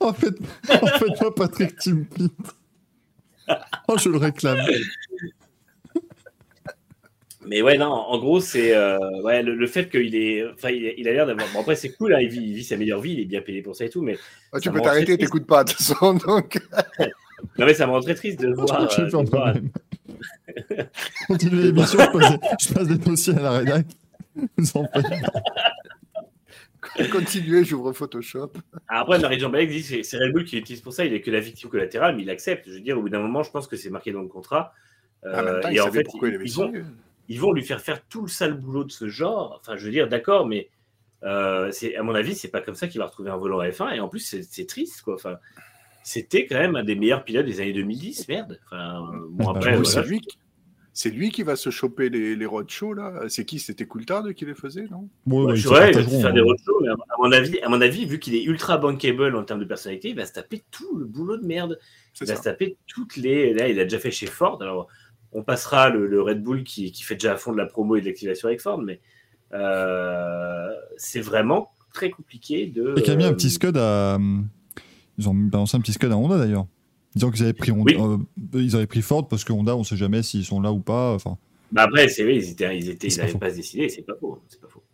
en 0.00 0.12
fait, 0.12 0.34
en 0.70 0.86
fait, 0.86 1.20
moi, 1.20 1.32
Patrick 1.36 1.76
Timkit. 1.76 2.32
Oh, 3.86 3.96
je 3.96 4.08
le 4.08 4.18
réclame. 4.18 4.58
Mais 7.46 7.62
ouais, 7.62 7.78
non, 7.78 7.86
en 7.86 8.18
gros, 8.18 8.40
c'est 8.40 8.74
euh, 8.76 8.98
ouais, 9.22 9.42
le, 9.42 9.54
le 9.54 9.66
fait 9.66 9.88
qu'il 9.88 10.14
est. 10.14 10.46
Enfin, 10.52 10.68
il, 10.70 11.08
a 11.08 11.12
l'air 11.12 11.26
d'avoir. 11.26 11.46
Bon, 11.54 11.60
après, 11.60 11.74
c'est 11.74 11.90
cool, 11.92 12.14
hein, 12.14 12.18
il, 12.20 12.28
vit, 12.28 12.42
il 12.42 12.54
vit 12.54 12.64
sa 12.64 12.76
meilleure 12.76 13.00
vie, 13.00 13.12
il 13.12 13.20
est 13.20 13.24
bien 13.24 13.40
payé 13.40 13.62
pour 13.62 13.74
ça 13.74 13.86
et 13.86 13.88
tout, 13.88 14.02
mais. 14.02 14.18
Ah, 14.52 14.60
Tu 14.60 14.70
peux 14.70 14.80
t'arrêter, 14.80 15.16
t'écoutes 15.16 15.46
pas 15.46 15.64
de 15.64 15.70
toute 15.70 15.78
façon. 15.80 16.14
Donc... 16.14 16.60
Non, 17.58 17.64
mais 17.64 17.72
ça 17.72 17.86
me 17.86 17.92
rend 17.92 18.00
très 18.02 18.14
triste 18.14 18.38
de 18.40 18.48
voir. 18.52 18.90
je 18.90 18.96
vais 19.00 19.02
euh, 19.06 19.08
voir- 19.08 19.24
moi-même. 19.32 19.70
Continue 21.26 21.62
l'émission, 21.62 21.98
je 21.98 22.18
passe, 22.18 22.30
des- 22.38 22.46
je 22.60 22.74
passe 22.74 22.88
des 22.88 22.98
dossiers 22.98 23.34
à 23.38 23.40
la 23.40 23.50
rédac. 23.52 23.86
Vous 24.58 24.76
en 24.76 24.86
faites 24.88 25.02
pas. 25.32 27.04
Continuez, 27.10 27.64
j'ouvre 27.64 27.92
Photoshop. 27.94 28.52
Après, 28.88 29.18
Marie-Jean 29.18 29.48
Balek 29.48 29.70
dit 29.70 29.82
que 29.82 30.02
c'est- 30.02 30.18
Red 30.18 30.32
Bull 30.34 30.44
qui 30.44 30.56
l'utilise 30.56 30.82
pour 30.82 30.92
ça, 30.92 31.06
il 31.06 31.14
est 31.14 31.22
que 31.22 31.30
la 31.30 31.40
victime 31.40 31.70
collatérale, 31.70 32.14
mais 32.16 32.22
il 32.24 32.30
accepte. 32.30 32.66
Je 32.68 32.74
veux 32.74 32.80
dire, 32.80 32.98
au 32.98 33.00
bout 33.02 33.08
d'un 33.08 33.20
moment, 33.20 33.42
je 33.42 33.50
pense 33.50 33.66
que 33.66 33.76
c'est 33.76 33.88
marqué 33.90 34.12
dans 34.12 34.20
le 34.22 34.28
contrat. 34.28 34.74
Euh, 35.24 35.40
en 35.40 35.42
même 35.42 35.60
temps, 35.62 35.68
et 35.70 35.74
il 35.74 35.80
en 35.80 35.84
savait 35.84 35.98
fait, 35.98 36.04
pourquoi 36.04 36.28
il 36.28 36.34
avait 36.34 36.44
ils. 36.44 36.84
Ils 37.30 37.40
vont 37.40 37.52
lui 37.52 37.64
faire 37.64 37.80
faire 37.80 38.04
tout 38.08 38.20
le 38.22 38.28
sale 38.28 38.54
boulot 38.54 38.84
de 38.84 38.90
ce 38.92 39.08
genre. 39.08 39.56
Enfin, 39.60 39.76
je 39.78 39.84
veux 39.86 39.90
dire, 39.92 40.08
d'accord, 40.08 40.46
mais 40.46 40.68
euh, 41.22 41.70
c'est 41.72 41.96
à 41.96 42.02
mon 42.02 42.14
avis, 42.14 42.34
c'est 42.34 42.48
pas 42.50 42.60
comme 42.60 42.74
ça 42.74 42.88
qu'il 42.88 42.98
va 42.98 43.06
retrouver 43.06 43.30
un 43.30 43.36
volant 43.38 43.60
F1. 43.62 43.94
Et 43.94 44.00
en 44.00 44.08
plus, 44.08 44.20
c'est 44.20 44.42
c'est 44.42 44.66
triste, 44.66 45.00
quoi. 45.02 45.14
Enfin, 45.14 45.36
c'était 46.02 46.46
quand 46.46 46.58
même 46.58 46.76
un 46.76 46.84
des 46.84 46.96
meilleurs 46.96 47.24
pilotes 47.24 47.46
des 47.46 47.60
années 47.60 47.72
2010, 47.72 48.26
merde. 48.28 48.58
Enfin, 48.66 49.10
euh, 49.14 49.18
bon, 49.30 49.44
Bah, 49.44 49.52
après, 49.56 49.70
oui, 49.72 49.78
Oui, 49.78 49.84
voilà. 49.84 50.02
c'est 50.02 50.08
lui, 50.08 50.20
qui- 50.20 50.38
c'est 50.92 51.10
lui 51.10 51.30
qui 51.30 51.42
va 51.44 51.54
se 51.56 51.70
choper 51.70 52.08
les, 52.08 52.34
les 52.34 52.46
roadshows, 52.46 52.94
là. 52.94 53.22
C'est 53.28 53.44
qui? 53.44 53.58
C'était 53.60 53.86
Coulthard 53.86 54.34
qui 54.34 54.44
les 54.44 54.54
faisait, 54.54 54.86
non? 54.90 55.08
Bon, 55.26 55.44
Ouais, 55.44 55.52
ouais, 55.52 55.58
il 55.58 55.68
va 55.68 56.02
faire 56.20 56.32
des 56.32 56.40
roadshows, 56.40 56.80
mais 56.82 56.88
à, 56.88 56.92
à 56.94 57.16
mon 57.18 57.30
avis, 57.30 57.60
à 57.60 57.68
mon 57.68 57.80
avis, 57.80 58.06
vu 58.06 58.18
qu'il 58.18 58.34
est 58.34 58.42
ultra 58.42 58.76
bankable 58.78 59.36
en 59.36 59.44
termes 59.44 59.60
de 59.60 59.66
personnalité, 59.66 60.08
il 60.08 60.16
va 60.16 60.26
se 60.26 60.32
taper 60.32 60.64
tout 60.72 60.96
le 60.96 61.04
boulot 61.04 61.36
de 61.36 61.46
merde. 61.46 61.78
C'est 62.12 62.24
Il 62.24 62.28
va 62.28 62.34
ça. 62.34 62.40
se 62.42 62.44
taper 62.48 62.76
toutes 62.88 63.16
les. 63.16 63.54
Là, 63.54 63.68
il 63.68 63.78
a 63.78 63.84
déjà 63.84 63.98
fait 64.00 64.10
chez 64.10 64.26
Ford. 64.26 64.60
Alors, 64.62 64.88
on 65.32 65.42
passera 65.42 65.90
le, 65.90 66.06
le 66.06 66.22
Red 66.22 66.42
Bull 66.42 66.64
qui, 66.64 66.90
qui 66.92 67.02
fait 67.02 67.14
déjà 67.14 67.32
à 67.32 67.36
fond 67.36 67.52
de 67.52 67.56
la 67.58 67.66
promo 67.66 67.96
et 67.96 68.00
de 68.00 68.06
l'activation 68.06 68.48
avec 68.48 68.60
Ford, 68.60 68.80
mais 68.82 69.00
euh, 69.52 70.68
c'est 70.96 71.20
vraiment 71.20 71.70
très 71.92 72.10
compliqué 72.10 72.66
de. 72.66 72.94
Et 72.96 73.02
qui 73.02 73.10
a 73.10 73.16
mis 73.16 73.24
un 73.24 73.30
euh, 73.32 73.34
petit 73.34 73.50
scud 73.50 73.76
à. 73.76 74.18
Ils 75.18 75.28
ont 75.28 75.34
balancé 75.34 75.76
un 75.76 75.80
petit 75.80 75.92
scud 75.92 76.10
à 76.10 76.16
Honda 76.16 76.38
d'ailleurs. 76.38 76.66
Disant 77.14 77.30
qu'ils 77.30 77.42
avaient 77.42 77.52
pris 77.52 77.72
Honda, 77.72 77.82
Oui. 77.84 77.96
euh, 77.98 78.58
ils 78.60 78.76
avaient 78.76 78.86
pris 78.86 79.02
Ford 79.02 79.26
parce 79.26 79.44
que 79.44 79.52
Honda, 79.52 79.76
on 79.76 79.82
sait 79.84 79.96
jamais 79.96 80.22
s'ils 80.22 80.44
sont 80.44 80.60
là 80.60 80.72
ou 80.72 80.78
pas. 80.78 81.12
Enfin, 81.12 81.36
Bah 81.72 81.82
après, 81.82 82.08
c'est 82.08 82.22
vrai, 82.22 82.36
ils 82.36 82.50
étaient, 82.50 82.78
ils 82.78 82.88
étaient, 82.88 83.08
ils 83.08 83.18
n'avaient 83.18 83.34
pas 83.34 83.50
se 83.50 83.56
décider, 83.56 83.88
c'est 83.88 84.02
pas 84.02 84.14
faux, 84.18 84.40
c'est 84.48 84.60
pas 84.60 84.68
faux. 84.68 84.84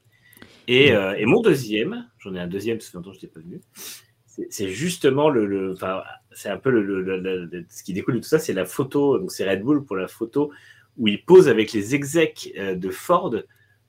Et, 0.66 0.92
euh, 0.92 1.14
et 1.16 1.26
mon 1.26 1.42
deuxième, 1.42 2.08
j'en 2.18 2.34
ai 2.34 2.40
un 2.40 2.48
deuxième, 2.48 2.78
parce 2.78 2.88
que 2.90 2.96
longtemps 2.96 3.12
je 3.12 3.18
n'étais 3.18 3.26
pas 3.28 3.40
venu. 3.40 3.60
C'est 4.50 4.68
justement 4.68 5.28
le, 5.30 5.46
le- 5.46 5.74
c'est 6.36 6.48
un 6.50 6.58
peu 6.58 6.70
le, 6.70 6.82
le- 6.82 7.00
le- 7.02 7.18
le- 7.18 7.44
le- 7.46 7.64
ce 7.68 7.82
qui 7.82 7.92
découle 7.92 8.14
de 8.14 8.20
tout 8.20 8.28
ça, 8.28 8.38
c'est 8.38 8.52
la 8.52 8.64
photo. 8.64 9.18
Donc 9.18 9.32
c'est 9.32 9.48
Red 9.48 9.62
Bull 9.62 9.84
pour 9.84 9.96
la 9.96 10.06
photo 10.08 10.52
où 10.98 11.08
il 11.08 11.24
pose 11.24 11.48
avec 11.48 11.72
les 11.72 11.94
execs 11.94 12.52
euh, 12.58 12.74
de 12.74 12.90
Ford 12.90 13.34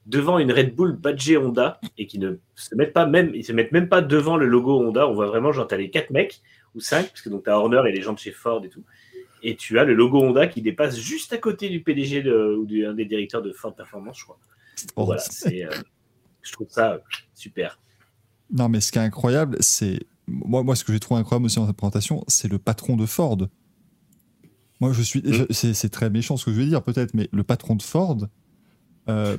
devant 0.06 0.40
une 0.40 0.52
Red 0.54 0.74
Bull 0.76 0.94
badgée 0.94 1.38
Honda 1.38 1.80
et 1.98 2.08
qui 2.08 2.18
ne 2.20 2.36
se 2.56 2.74
mettent 2.76 2.94
pas 2.94 3.06
même, 3.06 3.32
ils 3.36 3.44
se 3.46 3.52
mettent 3.52 3.74
même 3.74 3.90
pas 3.90 4.02
devant 4.02 4.38
le 4.38 4.46
logo 4.46 4.80
Honda. 4.80 5.08
On 5.08 5.14
voit 5.14 5.28
vraiment 5.28 5.52
genre 5.52 5.68
t'as 5.68 5.78
les 5.78 5.90
quatre 5.90 6.10
mecs 6.12 6.42
ou 6.76 6.80
cinq, 6.80 7.08
parce 7.10 7.22
que 7.22 7.30
donc 7.30 7.44
t'as 7.44 7.56
Horner 7.58 7.82
et 7.88 7.92
les 7.92 8.02
gens 8.02 8.14
de 8.14 8.20
chez 8.20 8.32
Ford 8.32 8.64
et 8.64 8.70
tout. 8.70 8.84
Et 9.44 9.56
tu 9.56 9.78
as 9.80 9.84
le 9.84 9.94
logo 9.94 10.20
Honda 10.22 10.48
qui 10.48 10.62
dépasse 10.62 10.98
juste 10.98 11.34
à 11.34 11.38
côté 11.38 11.70
du 11.70 11.82
PDG 11.82 12.24
de, 12.24 12.56
ou 12.58 12.66
du, 12.66 12.86
un 12.86 12.94
des 12.94 13.06
directeurs 13.06 13.42
de 13.42 13.52
Ford 13.52 13.76
Performance, 13.76 14.18
je 14.20 14.24
crois. 14.24 14.40
bon, 14.96 15.06
voilà, 15.06 15.22
euh, 15.48 15.70
je 16.42 16.52
trouve 16.54 16.68
ça 16.70 17.00
super. 17.36 17.80
Non, 18.52 18.70
mais 18.70 18.80
ce 18.80 18.92
qui 18.92 18.98
est 18.98 19.02
incroyable, 19.02 19.58
c'est. 19.60 20.00
Moi, 20.28 20.64
moi, 20.64 20.76
ce 20.76 20.84
que 20.84 20.92
j'ai 20.94 21.00
trouvé 21.00 21.20
incroyable 21.20 21.46
aussi 21.46 21.56
dans 21.58 21.68
cette 21.68 21.78
présentation, 21.78 22.24
c'est 22.28 22.48
le 22.50 22.60
patron 22.60 22.96
de 22.98 23.06
Ford. 23.06 23.38
Moi, 24.80 24.92
je 24.94 25.02
suis. 25.02 25.22
je- 25.26 25.52
C'est 25.74 25.90
très 25.90 26.10
méchant 26.10 26.38
ce 26.38 26.46
que 26.46 26.52
je 26.54 26.58
vais 26.60 26.68
dire, 26.68 26.84
peut-être, 26.84 27.14
mais 27.14 27.30
le 27.32 27.44
patron 27.44 27.76
de 27.76 27.82
Ford, 27.82 28.18
euh, 29.10 29.38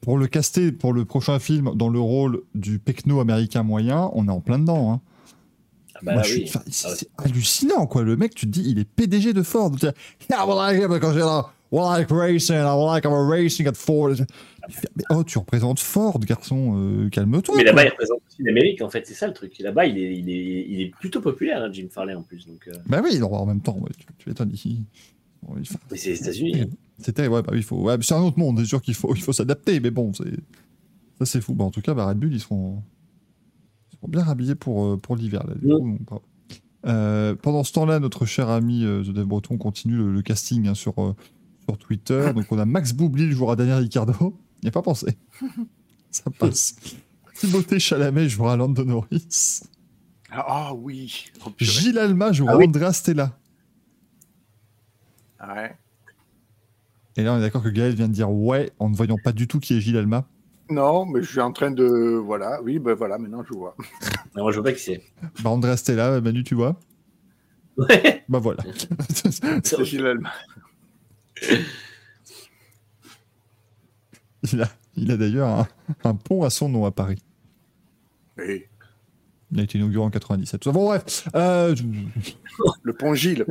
pour 0.00 0.18
le 0.18 0.26
caster 0.26 0.72
pour 0.72 0.92
le 0.92 1.04
prochain 1.04 1.38
film 1.38 1.72
dans 1.74 1.88
le 1.88 2.00
rôle 2.00 2.42
du 2.54 2.78
pecno 2.78 3.20
américain 3.20 3.62
moyen, 3.62 4.10
on 4.14 4.26
est 4.28 4.30
en 4.30 4.40
plein 4.40 4.58
dedans. 4.58 4.92
hein. 4.92 5.00
Ah 5.94 5.98
bah 6.02 6.12
Moi, 6.14 6.22
là, 6.22 6.22
je 6.22 6.32
suis- 6.32 6.42
oui. 6.42 6.48
enfin, 6.48 6.62
c'est 6.70 6.86
Ah 6.86 6.90
ouais. 6.90 6.96
c'est 6.98 7.08
hallucinant, 7.18 7.86
quoi. 7.86 8.02
Le 8.02 8.16
mec, 8.16 8.34
tu 8.34 8.46
te 8.46 8.50
dis, 8.50 8.62
il 8.66 8.78
est 8.78 8.84
PDG 8.84 9.32
de 9.34 9.42
Ford. 9.42 9.70
Tu 9.70 9.86
dis, 9.86 9.92
Yeah, 10.30 10.46
well, 10.46 10.56
I 10.58 10.80
well, 11.72 11.84
I 11.86 11.98
like 12.00 12.10
racing, 12.10 12.56
I 12.56 12.74
like 12.76 13.04
I'm 13.04 13.28
racing 13.28 13.66
at 13.66 13.74
Ford. 13.74 14.14
Oh, 15.10 15.24
tu 15.24 15.38
représentes 15.38 15.80
Ford, 15.80 16.20
garçon, 16.20 16.74
euh, 16.76 17.08
calme-toi. 17.08 17.54
Mais 17.56 17.64
là-bas, 17.64 17.84
il 17.84 17.88
représente 17.90 18.20
aussi 18.28 18.42
l'Amérique, 18.44 18.80
en 18.82 18.88
fait, 18.90 19.04
c'est 19.06 19.14
ça 19.14 19.26
le 19.26 19.32
truc. 19.32 19.58
Là-bas, 19.58 19.86
il 19.86 19.98
est, 19.98 20.16
il, 20.16 20.30
est, 20.30 20.66
il 20.68 20.80
est 20.82 20.90
plutôt 20.90 21.20
populaire, 21.20 21.62
hein, 21.62 21.70
Jim 21.72 21.88
Farley, 21.90 22.14
en 22.14 22.22
plus. 22.22 22.46
Donc, 22.46 22.68
euh, 22.68 22.72
Bah 22.86 23.00
oui, 23.02 23.18
non, 23.18 23.32
en 23.34 23.46
même 23.46 23.60
temps, 23.60 23.76
ouais, 23.78 23.90
tu, 23.98 24.06
tu 24.18 24.30
bon, 24.30 25.54
il- 25.56 25.62
enfin, 25.62 25.78
mais 25.90 25.96
c'est 25.96 26.10
les 26.10 26.20
États-Unis. 26.20 26.60
hein. 26.60 26.66
C'était, 26.98 27.26
ouais, 27.26 27.42
bah, 27.42 27.52
il 27.56 27.64
faut, 27.64 27.78
ouais, 27.82 27.96
c'est 28.02 28.14
un 28.14 28.20
autre 28.22 28.38
monde, 28.38 28.60
c'est 28.60 28.66
sûr 28.66 28.80
qu'il 28.80 28.94
faut, 28.94 29.12
il 29.16 29.20
faut 29.22 29.32
s'adapter, 29.32 29.80
mais 29.80 29.90
bon, 29.90 30.12
c'est, 30.12 30.30
ça 31.18 31.24
c'est 31.26 31.40
fou. 31.40 31.54
Bah, 31.54 31.64
en 31.64 31.70
tout 31.72 31.80
cas, 31.82 31.94
bah, 31.94 32.06
Red 32.06 32.18
Bull, 32.18 32.32
ils 32.32 32.38
seront, 32.40 32.80
ils 33.92 33.96
seront 33.96 34.08
bien 34.08 34.28
habillés 34.28 34.54
pour, 34.54 34.84
euh, 34.86 34.96
pour 34.96 35.16
l'hiver. 35.16 35.44
Là, 35.48 35.54
du 35.54 35.66
Mm. 35.66 35.70
coup, 35.70 35.78
donc, 35.88 36.02
bravo. 36.02 36.22
Euh, 36.86 37.34
pendant 37.34 37.64
ce 37.64 37.72
temps-là, 37.72 37.98
notre 38.00 38.26
cher 38.26 38.48
ami 38.48 38.80
The 38.82 39.10
Dev 39.10 39.24
Breton 39.24 39.56
continue 39.58 39.96
le, 39.96 40.12
le 40.12 40.22
casting 40.22 40.66
hein, 40.68 40.74
sur, 40.74 40.94
sur 41.72 41.78
Twitter. 41.78 42.32
Donc, 42.34 42.46
on 42.50 42.58
a 42.58 42.64
Max 42.64 42.92
Boublil 42.92 43.32
jouera 43.32 43.56
Daniel 43.56 43.78
Ricciardo. 43.78 44.38
Il 44.62 44.64
n'y 44.64 44.68
a 44.68 44.72
pas 44.72 44.82
pensé. 44.82 45.16
ça 46.10 46.30
passe. 46.38 46.76
Timothée 47.34 47.80
Chalamet 47.80 48.28
jouera 48.28 48.56
Lando 48.56 48.84
Norris. 48.84 49.62
Ah, 50.30 50.44
ah 50.46 50.74
oui. 50.74 51.26
Oh. 51.46 51.50
Gilles 51.58 51.98
Alma 51.98 52.32
jouera 52.32 52.52
Ah 52.52 52.56
oui. 52.56 52.66
Andrea 52.66 52.92
Stella. 52.92 53.38
Ouais. 55.40 55.74
Et 57.16 57.22
là, 57.22 57.34
on 57.34 57.38
est 57.38 57.40
d'accord 57.40 57.62
que 57.62 57.68
Gaël 57.68 57.94
vient 57.94 58.08
de 58.08 58.14
dire 58.14 58.30
ouais 58.30 58.70
en 58.78 58.88
ne 58.88 58.96
voyant 58.96 59.18
pas 59.22 59.32
du 59.32 59.48
tout 59.48 59.60
qui 59.60 59.76
est 59.76 59.80
Gilles 59.80 59.96
Alma. 59.96 60.26
Non, 60.70 61.04
mais 61.04 61.22
je 61.22 61.28
suis 61.28 61.40
en 61.40 61.52
train 61.52 61.70
de. 61.70 61.84
Voilà, 61.84 62.62
oui, 62.62 62.78
ben 62.78 62.94
voilà, 62.94 63.18
maintenant 63.18 63.42
je 63.46 63.52
vois. 63.52 63.76
Non, 64.34 64.44
moi, 64.44 64.52
je 64.52 64.60
vois 64.60 64.70
pas 64.70 64.72
qui 64.72 64.82
c'est. 64.82 65.02
Bah, 65.42 65.50
Andrea 65.50 65.76
Stella, 65.76 66.20
Manu, 66.22 66.44
tu 66.44 66.54
vois 66.54 66.78
Ouais. 67.76 68.24
Bah 68.28 68.38
voilà. 68.38 68.62
C'est 69.64 69.84
Gilles 69.84 70.06
Alma. 70.06 70.30
il 74.52 74.62
a, 74.62 74.68
il 74.96 75.10
a 75.10 75.16
d'ailleurs 75.16 75.48
un, 75.48 75.68
un 76.04 76.14
pont 76.14 76.42
à 76.42 76.50
son 76.50 76.68
nom 76.68 76.84
à 76.84 76.90
Paris. 76.90 77.22
Oui. 78.38 78.64
Il 79.52 79.60
a 79.60 79.62
été 79.64 79.78
inauguré 79.78 80.04
en 80.04 80.10
97. 80.10 80.68
Bon, 80.68 80.86
bref. 80.86 81.28
Euh, 81.34 81.74
Le 82.82 82.92
pont 82.94 83.14
Gilles. 83.14 83.44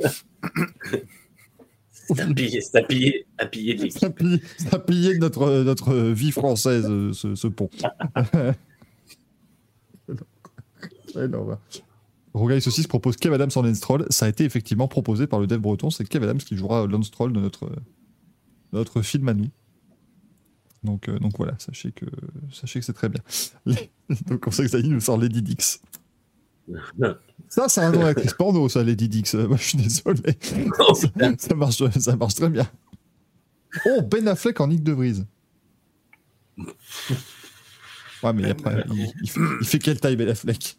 C'est 1.92 2.20
un 2.20 2.34
pilier, 2.34 2.62
c'est 2.62 2.80
un 2.80 2.84
pilier, 2.84 3.26
un 3.40 3.46
pilier 3.46 3.76
de 3.76 3.84
l'équipe. 3.84 4.00
ça 4.00 4.08
a 4.08 4.10
plié, 4.10 4.42
ça 4.58 4.70
a 4.74 4.80
plié 4.80 5.14
de 5.14 5.20
notre, 5.20 5.64
notre 5.64 5.94
vie 5.96 6.32
française, 6.32 6.86
euh, 6.90 7.14
ce, 7.14 7.36
ce 7.36 7.48
pont. 7.48 7.70
Bah. 11.14 11.60
Rogaille 12.34 12.62
Saucisse 12.62 12.88
propose 12.88 13.18
Kev 13.18 13.34
Adams 13.36 13.50
en 13.56 13.62
Lance 13.62 13.80
Troll. 13.82 14.06
Ça 14.10 14.26
a 14.26 14.30
été 14.30 14.46
effectivement 14.46 14.88
proposé 14.88 15.28
par 15.28 15.40
le 15.40 15.48
dev 15.48 15.60
breton. 15.60 15.90
C'est 15.90 16.08
Kev 16.08 16.24
Adams 16.24 16.38
qui 16.38 16.56
jouera 16.56 16.88
Lance 16.88 17.12
Troll 17.12 17.34
de 17.34 17.40
notre, 17.40 17.70
notre 18.72 19.02
film 19.02 19.28
à 19.30 19.34
nous. 19.34 19.50
Donc, 20.84 21.10
euh, 21.10 21.20
donc 21.20 21.34
voilà, 21.38 21.54
sachez 21.60 21.92
que, 21.92 22.06
sachez 22.52 22.80
que 22.80 22.86
c'est 22.86 22.94
très 22.94 23.10
bien. 23.10 23.22
Les- 23.66 23.92
donc 24.28 24.48
on 24.48 24.52
sait 24.52 24.64
que 24.64 24.70
Zani 24.70 24.90
nous 24.90 25.00
sort 25.02 25.18
Lady 25.18 25.42
Dix. 25.42 25.82
Ça, 27.50 27.68
c'est 27.68 27.82
un 27.82 27.92
nom 27.92 28.04
d'actrice 28.04 28.34
porno, 28.34 28.70
ça, 28.70 28.82
Lady 28.82 29.10
Dix. 29.10 29.36
Euh, 29.36 29.46
moi, 29.48 29.58
je 29.58 29.64
suis 29.64 29.78
désolé. 29.78 30.38
Oh, 30.80 30.94
ça, 30.96 31.08
ça 31.38 31.56
marche, 31.56 31.84
ça 32.00 32.16
marche 32.16 32.36
très 32.36 32.50
bien. 32.50 32.66
Oh, 33.86 34.02
Ben 34.04 34.26
Affleck 34.30 34.62
en 34.62 34.68
Nick 34.68 34.84
de 34.84 34.94
Vries. 34.94 35.24
Ouais, 38.24 38.34
mais 38.34 38.52
après, 38.52 38.86
il, 38.94 39.12
il 39.22 39.30
fait, 39.30 39.40
il 39.62 39.68
fait 39.68 39.80
quelle 39.80 40.00
taille, 40.00 40.16
Ben 40.16 40.30
Affleck? 40.30 40.78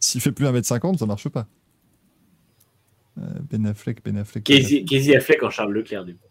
S'il 0.00 0.20
fait 0.20 0.32
plus 0.32 0.46
1m50, 0.46 0.98
ça 0.98 1.06
marche 1.06 1.28
pas. 1.28 1.46
Euh, 3.18 3.22
ben 3.50 3.66
Affleck, 3.66 4.02
Ben 4.02 4.16
Affleck. 4.16 4.44
Casey, 4.44 5.14
Affleck 5.16 5.42
en 5.42 5.50
Charles 5.50 5.72
Leclerc, 5.72 6.04
du 6.04 6.14
coup. 6.16 6.26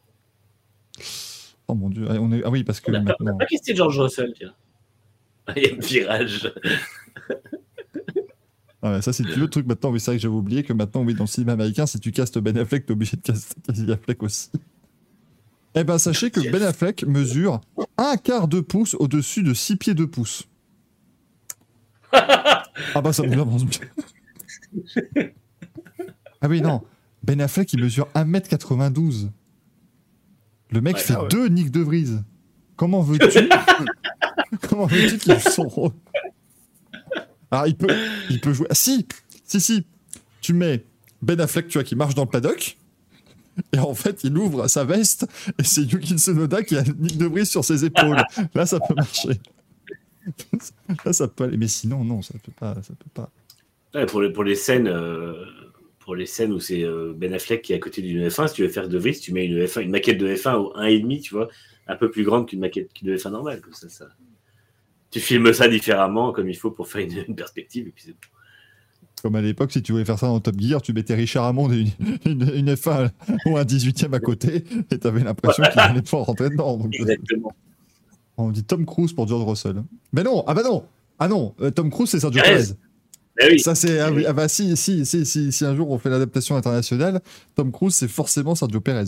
Oh 1.68 1.76
mon 1.76 1.90
dieu. 1.90 2.08
Ah, 2.10 2.16
on 2.20 2.32
est... 2.32 2.42
ah 2.44 2.50
oui, 2.50 2.64
parce 2.64 2.80
que 2.80 2.92
On 2.92 2.96
a 2.96 3.02
pas, 3.02 3.16
on 3.20 3.24
a 3.24 3.26
maintenant. 3.26 3.38
pas 3.38 3.46
questionné 3.46 3.78
George 3.78 4.00
Russell, 4.00 4.34
tiens. 4.36 4.54
Il 5.56 5.64
y 5.64 5.70
a 5.70 5.74
un 5.76 5.80
virage. 5.80 6.54
Ah 8.82 8.94
ouais, 8.94 9.02
ça, 9.02 9.12
c'est 9.12 9.24
le 9.26 9.50
truc 9.50 9.68
maintenant. 9.68 9.92
Oui, 9.92 10.00
c'est 10.00 10.12
vrai 10.12 10.16
que 10.18 10.22
j'avais 10.22 10.34
oublié 10.34 10.64
que 10.64 10.72
maintenant, 10.72 11.04
oui, 11.04 11.14
dans 11.14 11.26
le 11.26 11.28
cinéma 11.28 11.52
américain, 11.52 11.86
si 11.86 12.00
tu 12.00 12.14
castes 12.14 12.40
Ben 12.40 12.58
Affleck, 12.58 12.86
t'es 12.86 12.94
obligé 12.94 13.18
de 13.18 13.22
caster 13.22 13.60
Casey 13.68 13.92
Affleck 13.92 14.24
aussi. 14.24 14.50
Eh 15.76 15.84
ben, 15.84 15.98
sachez 15.98 16.32
que 16.32 16.40
Ben 16.50 16.64
Affleck 16.64 17.04
mesure 17.04 17.60
un 17.98 18.16
quart 18.16 18.48
de 18.48 18.62
pouce 18.62 18.96
au-dessus 18.98 19.44
de 19.44 19.54
6 19.54 19.76
pieds 19.76 19.94
de 19.96 20.06
pouce. 20.06 20.48
ah 22.96 23.02
bah, 23.02 23.14
ça 23.14 23.24
me 23.24 23.34
avance 23.34 23.66
bien. 23.66 23.80
ah 26.42 26.48
oui, 26.48 26.62
non. 26.62 26.82
Ben 27.24 27.42
Affleck, 27.42 27.74
il 27.74 27.82
mesure 27.82 28.08
1m92. 28.16 29.30
Le 30.72 30.82
mec 30.82 30.96
Ouais, 30.96 31.02
fait 31.02 31.14
ah 31.16 31.24
ouais. 31.24 31.28
deux 31.30 31.48
Nick 31.48 31.72
de 31.72 31.82
Vries. 31.82 32.20
Comment 32.76 33.02
veux-tu 33.02 33.50
Comment 34.70 34.86
veux-tu 34.86 35.18
qu'il 35.18 35.34
joue 35.40 35.50
son 35.50 35.68
rôle? 35.68 35.92
Alors, 37.52 37.68
il 37.68 37.76
peut, 37.76 37.88
il 38.30 38.40
peut 38.40 38.54
jouer. 38.54 38.68
Ah, 38.70 38.76
si 38.76 39.06
Si, 39.46 39.60
si 39.60 39.86
Tu 40.42 40.54
mets 40.54 40.86
Ben 41.22 41.40
Affleck, 41.42 41.68
tu 41.68 41.78
vois, 41.78 41.84
qui 41.84 41.96
marche 41.96 42.16
dans 42.16 42.24
le 42.24 42.30
paddock. 42.30 42.78
Et 43.74 43.80
en 43.80 43.94
fait, 43.94 44.24
il 44.24 44.38
ouvre 44.38 44.68
sa 44.68 44.86
veste 44.86 45.28
et 45.58 45.64
c'est 45.66 45.82
Yuki 45.82 46.18
Tsunoda 46.18 46.64
qui 46.64 46.78
a 46.78 46.84
Nick 46.84 47.18
de 47.18 47.26
Vries 47.26 47.46
sur 47.46 47.66
ses 47.66 47.84
épaules. 47.84 48.24
Là, 48.54 48.66
ça 48.66 48.80
peut 48.80 48.94
marcher. 48.96 49.42
Ça 51.12 51.28
peut 51.28 51.46
aller. 51.46 51.58
Mais 51.58 51.68
sinon, 51.68 52.04
non, 52.04 52.22
ça 52.22 52.34
peut 52.44 52.52
pas. 52.58 52.76
Ça 52.82 52.94
peut 52.94 53.10
pas. 53.14 53.30
Ouais, 53.94 54.06
pour, 54.06 54.22
les, 54.22 54.32
pour 54.32 54.44
les 54.44 54.56
scènes, 54.56 54.88
euh, 54.88 55.46
pour 56.00 56.16
les 56.16 56.26
scènes 56.26 56.52
où 56.54 56.60
c'est 56.60 56.84
euh, 56.84 57.14
Ben 57.16 57.34
Affleck 57.34 57.62
qui 57.62 57.74
est 57.74 57.76
à 57.76 57.80
côté 57.80 58.02
d'une 58.02 58.28
F1, 58.28 58.48
si 58.48 58.56
tu 58.56 58.62
veux 58.62 58.70
faire 58.70 58.88
de 58.88 58.98
Vries, 58.98 59.20
tu 59.20 59.34
mets 59.34 59.46
une 59.46 59.66
F1, 59.66 59.82
une 59.82 59.92
maquette 59.92 60.18
de 60.18 60.28
F1 60.28 60.56
au 60.56 60.74
1,5, 60.76 61.22
tu 61.22 61.34
vois, 61.34 61.50
un 61.88 61.96
peu 61.96 62.12
plus 62.12 62.24
grande 62.24 62.48
qu'une 62.48 62.60
maquette 62.60 62.90
de 63.02 63.18
F1 63.18 63.32
normale. 63.32 63.62
Comme 63.62 63.74
ça, 63.74 63.90
ça. 63.90 64.10
Tu 65.12 65.20
filmes 65.20 65.52
ça 65.54 65.68
différemment, 65.68 66.32
comme 66.32 66.50
il 66.50 66.56
faut, 66.56 66.70
pour 66.70 66.88
faire 66.88 67.02
une, 67.02 67.26
une 67.28 67.36
perspective. 67.36 67.88
Et 67.88 67.92
puis 67.92 68.04
c'est 68.06 68.12
bon. 68.12 68.18
Comme 69.22 69.36
à 69.36 69.42
l'époque, 69.42 69.72
si 69.72 69.82
tu 69.82 69.92
voulais 69.92 70.06
faire 70.06 70.18
ça 70.18 70.28
dans 70.28 70.40
Top 70.40 70.56
Gear, 70.60 70.82
tu 70.82 70.94
mettais 70.94 71.16
Richard 71.16 71.46
Hammond 71.46 71.72
et 71.74 71.80
une, 71.80 71.90
une, 72.26 72.52
une 72.56 72.74
F1 72.74 73.10
ou 73.48 73.58
un 73.58 73.64
18ème 73.64 74.14
à 74.14 74.20
côté 74.20 74.64
et 74.92 74.98
t'avais 74.98 75.24
l'impression 75.24 75.64
qu'il 75.64 75.80
allait 75.80 76.02
pas 76.02 76.18
rentrer 76.18 76.50
dedans. 76.50 76.78
Donc, 76.78 76.96
Exactement. 76.96 77.54
On 78.40 78.50
dit 78.52 78.64
Tom 78.64 78.86
Cruise 78.86 79.14
pour 79.14 79.28
George 79.28 79.44
Russell. 79.46 79.84
Mais 80.14 80.24
non, 80.24 80.44
ah 80.48 80.54
bah 80.54 80.64
non, 80.64 80.86
ah 81.20 81.28
non, 81.28 81.56
euh, 81.62 81.72
Tom 81.72 81.90
Cruise 81.90 82.10
c'est 82.10 82.20
Sergio 82.20 82.42
Perez. 82.42 82.74
Ah 83.42 83.46
oui, 83.50 83.60
Ça 83.60 83.74
c'est 83.76 84.00
ah, 84.00 84.12
oui, 84.12 84.26
ah 84.26 84.34
bah 84.34 84.48
si 84.50 84.76
si 84.76 85.06
si 85.06 85.26
si 85.26 85.52
si 85.52 85.66
un 85.66 85.76
jour 85.76 85.90
on 85.92 85.98
fait 85.98 86.10
l'adaptation 86.10 86.56
internationale, 86.58 87.22
Tom 87.56 87.72
Cruise 87.72 87.96
c'est 87.96 88.08
forcément 88.10 88.56
Sergio 88.56 88.82
Perez. 88.82 89.06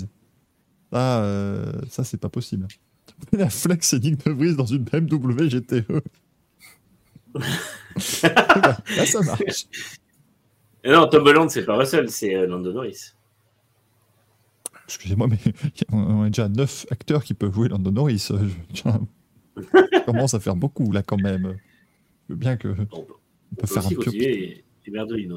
Ça 0.93 1.21
euh, 1.23 1.71
ça 1.89 2.03
c'est 2.03 2.17
pas 2.19 2.29
possible. 2.29 2.67
La 3.33 3.49
flex 3.49 3.93
et 3.93 3.99
Nick 3.99 4.25
de 4.25 4.31
Vries 4.31 4.55
dans 4.55 4.65
une 4.65 4.83
BMW 4.83 5.47
GTE. 5.49 5.85
Là 8.23 9.05
ça 9.05 9.21
marche. 9.21 9.67
Non, 10.83 11.07
Tom 11.07 11.27
Holland, 11.27 11.47
c'est 11.47 11.63
pas 11.63 11.77
Russell, 11.77 12.09
c'est 12.09 12.33
euh, 12.35 12.47
Lando 12.47 12.73
Norris. 12.73 13.11
Excusez-moi, 14.87 15.27
mais 15.27 15.37
on 15.91 16.23
a 16.23 16.27
déjà 16.27 16.49
neuf 16.49 16.87
acteurs 16.89 17.23
qui 17.23 17.35
peuvent 17.35 17.53
jouer 17.53 17.69
Lando 17.69 17.91
Norris. 17.91 18.29
Euh, 18.31 18.49
je- 18.73 18.81
ça 19.91 19.99
commence 20.01 20.33
à 20.33 20.39
faire 20.39 20.55
beaucoup 20.55 20.91
là 20.91 21.03
quand 21.03 21.21
même. 21.21 21.57
Je 22.27 22.33
veux 22.33 22.39
bien 22.39 22.57
que 22.57 22.69
on 22.91 23.01
peut 23.01 23.13
on 23.51 23.55
peut 23.55 23.67
faire 23.67 23.83
un 23.83 23.87
aussi 23.87 23.95
continuer 23.95 24.63
et, 24.85 24.89
et 24.89 25.29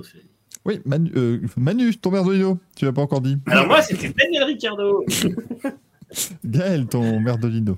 Oui, 0.64 0.80
Manu, 0.84 1.10
euh, 1.16 1.40
Manu 1.56 1.94
ton 1.96 2.10
merdolino, 2.10 2.58
tu 2.76 2.84
l'as 2.84 2.92
pas 2.92 3.02
encore 3.02 3.20
dit. 3.20 3.36
Alors 3.46 3.66
moi, 3.66 3.82
c'était 3.82 4.10
Daniel 4.10 4.44
Ricciardo. 4.44 5.04
Gaël, 6.44 6.86
ton 6.86 7.20
merdolino. 7.20 7.76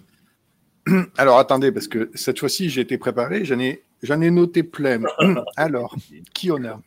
Alors 1.17 1.39
attendez, 1.39 1.73
parce 1.73 1.89
que 1.89 2.11
cette 2.15 2.39
fois-ci, 2.39 2.69
j'ai 2.69 2.83
été 2.83 2.99
préparé, 2.99 3.45
j'en 3.45 3.59
ai, 3.59 3.83
j'en 4.03 4.21
ai 4.21 4.31
noté 4.31 4.63
plein. 4.63 5.03
Alors, 5.57 5.97
qui 6.35 6.51
on 6.51 6.63
a 6.65 6.81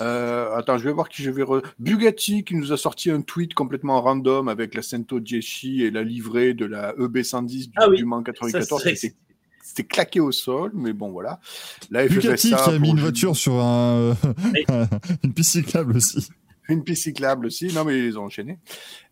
Euh, 0.00 0.54
attends, 0.54 0.78
je 0.78 0.84
vais 0.84 0.92
voir 0.92 1.08
qui 1.08 1.22
je 1.22 1.30
vais. 1.30 1.42
Re... 1.42 1.62
Bugatti 1.78 2.44
qui 2.44 2.54
nous 2.54 2.72
a 2.72 2.76
sorti 2.76 3.10
un 3.10 3.20
tweet 3.20 3.54
complètement 3.54 4.00
random 4.00 4.48
avec 4.48 4.74
la 4.74 4.82
Cento 4.82 5.20
Jeschi 5.24 5.82
et 5.82 5.90
la 5.90 6.02
livrée 6.02 6.54
de 6.54 6.64
la 6.66 6.94
E 6.98 7.08
EB110 7.08 7.66
du, 7.68 7.72
Ah 7.76 7.88
oui, 7.88 7.96
du 7.96 8.04
Mans 8.04 8.18
Ça, 8.18 8.32
94. 8.32 8.82
c'est- 8.94 9.14
C'était 9.62 9.84
claqué 9.84 10.20
au 10.20 10.32
sol, 10.32 10.70
mais 10.74 10.92
bon 10.94 11.10
voilà. 11.10 11.40
La 11.90 12.04
FFSA 12.08 12.14
Bugatti 12.20 12.48
qui 12.48 12.54
a 12.54 12.78
mis 12.78 12.88
une 12.90 13.00
voiture 13.00 13.36
sur 13.36 13.54
un, 13.54 14.16
une 15.24 15.34
piste 15.34 15.50
cyclable 15.52 15.96
aussi. 15.96 16.28
Une 16.70 16.84
piste 16.84 17.02
cyclable 17.04 17.46
aussi. 17.46 17.72
Non, 17.74 17.84
mais 17.84 17.98
ils 17.98 18.04
les 18.04 18.16
ont 18.16 18.24
enchaînés. 18.24 18.58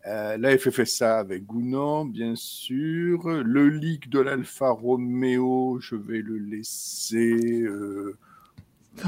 Euh, 0.07 0.37
la 0.37 0.57
FFSA 0.57 1.17
avec 1.19 1.45
Gounon, 1.45 2.05
bien 2.05 2.33
sûr. 2.35 3.27
Le 3.27 3.69
leak 3.69 4.09
de 4.09 4.19
l'Alfa 4.19 4.69
Romeo, 4.69 5.79
je 5.81 5.95
vais 5.95 6.21
le 6.21 6.37
laisser. 6.37 7.61
euh, 7.63 8.15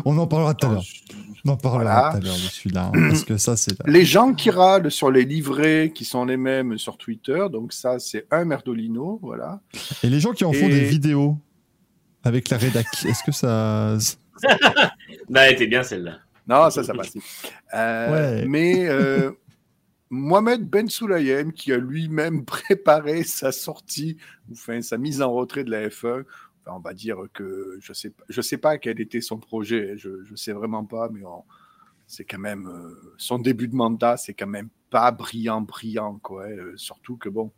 On 0.05 0.17
en 0.17 0.27
parlera 0.27 0.53
tout 0.53 0.67
à 0.67 0.69
l'heure. 0.71 0.83
On 1.45 1.51
en 1.51 1.57
parlera 1.57 1.83
Voilà. 1.83 2.09
tout 2.11 2.17
à 2.17 2.19
l'heure 2.21 2.35
de 2.35 2.39
celui-là. 2.39 2.91
hein, 2.93 3.09
parce 3.09 3.23
que 3.23 3.37
ça, 3.37 3.55
c'est. 3.55 3.75
Les 3.87 4.03
gens 4.05 4.33
qui 4.33 4.49
râlent 4.49 4.91
sur 4.91 5.09
les 5.11 5.23
livrets 5.25 5.91
qui 5.95 6.03
sont 6.05 6.25
les 6.25 6.37
mêmes 6.37 6.77
sur 6.77 6.97
Twitter, 6.97 7.45
donc 7.51 7.71
ça, 7.73 7.97
c'est 7.99 8.27
un 8.31 8.43
merdolino, 8.45 9.19
voilà. 9.21 9.61
Et 10.03 10.09
les 10.09 10.19
gens 10.19 10.31
qui 10.33 10.43
en 10.45 10.51
font 10.53 10.67
Et- 10.67 10.69
des 10.69 10.83
vidéos 10.85 11.37
avec 12.23 12.49
la 12.49 12.57
rédac, 12.57 12.85
est-ce 13.05 13.23
que 13.23 13.31
ça. 13.31 13.97
Non, 15.29 15.41
elle 15.41 15.53
était 15.53 15.67
bien 15.67 15.83
celle-là. 15.83 16.17
Non, 16.47 16.69
ça, 16.69 16.83
ça 16.83 16.93
passe. 16.93 17.13
Euh, 17.73 18.39
Ouais. 18.41 18.45
Mais 18.47 18.87
euh, 18.87 19.31
Mohamed 20.09 20.67
Ben 20.67 20.89
Sulayem, 20.89 21.53
qui 21.53 21.71
a 21.71 21.77
lui-même 21.77 22.45
préparé 22.45 23.23
sa 23.23 23.51
sortie, 23.51 24.17
enfin 24.51 24.81
sa 24.81 24.97
mise 24.97 25.21
en 25.21 25.31
retrait 25.33 25.63
de 25.63 25.71
la 25.71 25.87
F1, 25.87 26.23
enfin, 26.23 26.23
on 26.75 26.79
va 26.79 26.93
dire 26.93 27.17
que 27.33 27.77
je 27.81 27.93
sais 27.93 28.13
sais 28.41 28.57
pas 28.57 28.77
quel 28.77 28.99
était 28.99 29.21
son 29.21 29.37
projet, 29.37 29.97
je, 29.97 30.23
je 30.23 30.35
sais 30.35 30.53
vraiment 30.53 30.85
pas, 30.85 31.09
mais 31.09 31.21
c'est 32.07 32.25
quand 32.25 32.39
même 32.39 32.67
euh, 32.67 33.13
son 33.17 33.37
début 33.39 33.67
de 33.67 33.75
mandat, 33.75 34.17
c'est 34.17 34.33
quand 34.33 34.47
même 34.47 34.69
pas 34.89 35.11
brillant, 35.11 35.61
brillant, 35.61 36.19
quoi. 36.21 36.47
euh, 36.47 36.73
surtout 36.75 37.17
que 37.17 37.29
bon. 37.29 37.51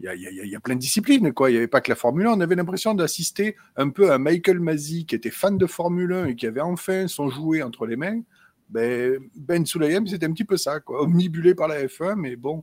Il 0.00 0.04
y, 0.04 0.54
a, 0.54 0.60
plein 0.60 0.76
de 0.76 0.80
disciplines, 0.80 1.32
quoi. 1.32 1.50
Il 1.50 1.54
n'y 1.54 1.56
avait 1.56 1.66
pas 1.66 1.80
que 1.80 1.90
la 1.90 1.96
Formule 1.96 2.28
1. 2.28 2.34
On 2.34 2.40
avait 2.40 2.54
l'impression 2.54 2.94
d'assister 2.94 3.56
un 3.74 3.88
peu 3.88 4.12
à 4.12 4.18
Michael 4.18 4.60
Masi, 4.60 5.04
qui 5.04 5.16
était 5.16 5.32
fan 5.32 5.58
de 5.58 5.66
Formule 5.66 6.12
1 6.12 6.26
et 6.26 6.36
qui 6.36 6.46
avait 6.46 6.60
enfin 6.60 7.08
son 7.08 7.28
jouet 7.28 7.62
entre 7.62 7.84
les 7.84 7.96
mains. 7.96 8.20
Ben, 8.68 9.18
ben 9.34 9.66
Sulayem, 9.66 10.06
c'était 10.06 10.26
un 10.26 10.32
petit 10.32 10.44
peu 10.44 10.56
ça, 10.56 10.78
quoi. 10.78 11.02
Omnibulé 11.02 11.56
par 11.56 11.66
la 11.66 11.84
F1, 11.84 12.14
mais 12.14 12.36
bon, 12.36 12.62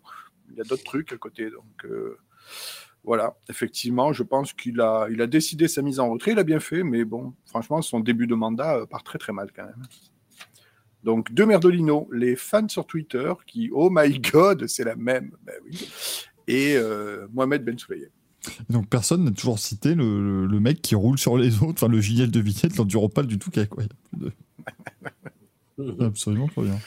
il 0.49 0.55
y 0.55 0.61
a 0.61 0.63
d'autres 0.63 0.85
trucs 0.85 1.11
à 1.11 1.17
côté. 1.17 1.49
Donc, 1.49 1.83
euh, 1.83 2.17
voilà, 3.05 3.37
effectivement, 3.49 4.13
je 4.13 4.23
pense 4.23 4.53
qu'il 4.53 4.81
a, 4.81 5.07
il 5.11 5.21
a 5.21 5.27
décidé 5.27 5.67
sa 5.67 5.81
mise 5.81 5.99
en 5.99 6.09
retrait. 6.09 6.31
Il 6.31 6.39
a 6.39 6.43
bien 6.43 6.59
fait, 6.59 6.83
mais 6.83 7.05
bon, 7.05 7.33
franchement, 7.45 7.81
son 7.81 7.99
début 7.99 8.27
de 8.27 8.35
mandat 8.35 8.77
euh, 8.77 8.85
part 8.85 9.03
très 9.03 9.19
très 9.19 9.31
mal 9.31 9.51
quand 9.55 9.65
même. 9.65 9.83
Donc, 11.03 11.31
deux 11.31 11.45
Merdolino, 11.45 12.09
les 12.11 12.35
fans 12.35 12.67
sur 12.67 12.87
Twitter 12.87 13.31
qui, 13.45 13.69
oh 13.71 13.89
my 13.91 14.19
god, 14.19 14.65
c'est 14.67 14.83
la 14.83 14.95
même. 14.95 15.31
Ben 15.43 15.53
oui. 15.65 15.87
Et 16.47 16.75
euh, 16.75 17.27
Mohamed 17.31 17.63
Ben 17.63 17.77
Sulayem. 17.77 18.09
Donc 18.69 18.87
personne 18.89 19.23
n'a 19.23 19.31
toujours 19.31 19.57
cité 19.57 19.95
le, 19.95 20.59
mec 20.59 20.81
qui 20.81 20.93
roule 20.93 21.17
sur 21.17 21.35
les 21.35 21.63
autres, 21.63 21.83
enfin 21.83 21.87
le 21.87 21.99
JL 21.99 22.29
de 22.29 22.39
Vignette, 22.39 22.77
l'enduropale 22.77 23.25
du 23.25 23.39
tout 23.39 23.49
quoi. 23.69 23.83
De- 24.13 24.31
Absolument 26.05 26.47
pas 26.47 26.61
bien. 26.61 26.79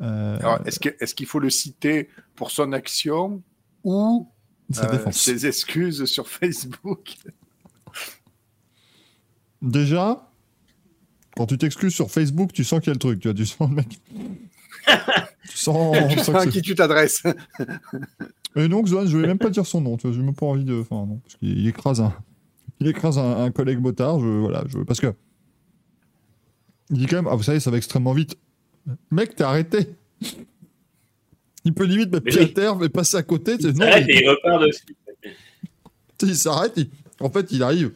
Euh, 0.00 0.58
est-ce 0.64 1.14
qu'il 1.14 1.26
faut 1.26 1.38
le 1.38 1.48
citer 1.48 2.08
pour 2.34 2.50
son 2.50 2.72
action 2.72 3.42
ou 3.84 4.28
sa 4.70 4.86
euh, 4.88 4.92
défense. 4.92 5.16
ses 5.16 5.46
excuses 5.46 6.04
sur 6.04 6.28
Facebook 6.28 7.16
Déjà, 9.62 10.30
quand 11.36 11.46
tu 11.46 11.58
t'excuses 11.58 11.94
sur 11.94 12.10
Facebook, 12.10 12.52
tu 12.52 12.64
sens 12.64 12.80
qu'il 12.80 12.88
y 12.88 12.90
a 12.90 12.94
le 12.94 12.98
truc. 12.98 13.20
Tu, 13.20 13.28
vois, 13.28 13.34
tu 13.34 13.46
sens 13.46 13.68
le 13.68 13.76
mec. 13.76 14.00
tu 15.48 15.56
sens. 15.56 15.96
Tu 16.10 16.18
sens 16.18 16.34
à 16.34 16.46
qui 16.46 16.62
tu 16.62 16.74
t'adresses 16.74 17.22
Et 18.56 18.68
donc, 18.68 18.86
Zohan, 18.86 19.06
je 19.06 19.18
vais 19.18 19.26
même 19.26 19.38
pas 19.38 19.50
dire 19.50 19.66
son 19.66 19.80
nom. 19.80 19.96
Tu 19.96 20.06
vois, 20.06 20.16
j'ai 20.16 20.22
même 20.22 20.34
pas 20.34 20.46
envie 20.46 20.64
de. 20.64 20.80
Enfin, 20.80 21.06
non, 21.06 21.18
parce 21.18 21.36
qu'il 21.36 21.66
écrase 21.66 22.00
un. 22.00 22.14
Il 22.80 22.86
écrase 22.86 23.18
un, 23.18 23.44
un 23.44 23.50
collègue 23.50 23.80
motard. 23.80 24.20
Je, 24.20 24.26
voilà, 24.26 24.64
je, 24.66 24.78
parce 24.78 25.00
que 25.00 25.12
Il 26.90 26.98
dit 26.98 27.06
quand 27.06 27.16
même, 27.16 27.28
ah, 27.30 27.34
vous 27.34 27.42
savez, 27.42 27.60
ça 27.60 27.70
va 27.70 27.76
extrêmement 27.76 28.12
vite. 28.12 28.36
Mec, 29.10 29.36
t'es 29.36 29.44
arrêté. 29.44 29.94
Il 31.66 31.74
peut 31.74 31.84
limite 31.84 32.10
mettre 32.12 32.24
Mais 32.24 32.30
pied 32.30 32.40
à 32.42 32.46
terre, 32.46 32.76
mais 32.76 32.88
passer 32.88 33.16
à 33.18 33.22
côté. 33.22 33.56
c'est- 33.60 33.68
Il 33.68 33.74
non, 33.74 33.86
s'arrête 33.86 34.06
il- 34.08 34.14
et 34.16 34.22
il 34.22 34.28
repart 34.30 34.62
dessus. 34.62 34.96
il 36.22 36.36
s'arrête. 36.36 36.72
il- 36.76 36.88
En 37.20 37.28
fait, 37.30 37.50
il 37.50 37.62
arrive, 37.62 37.92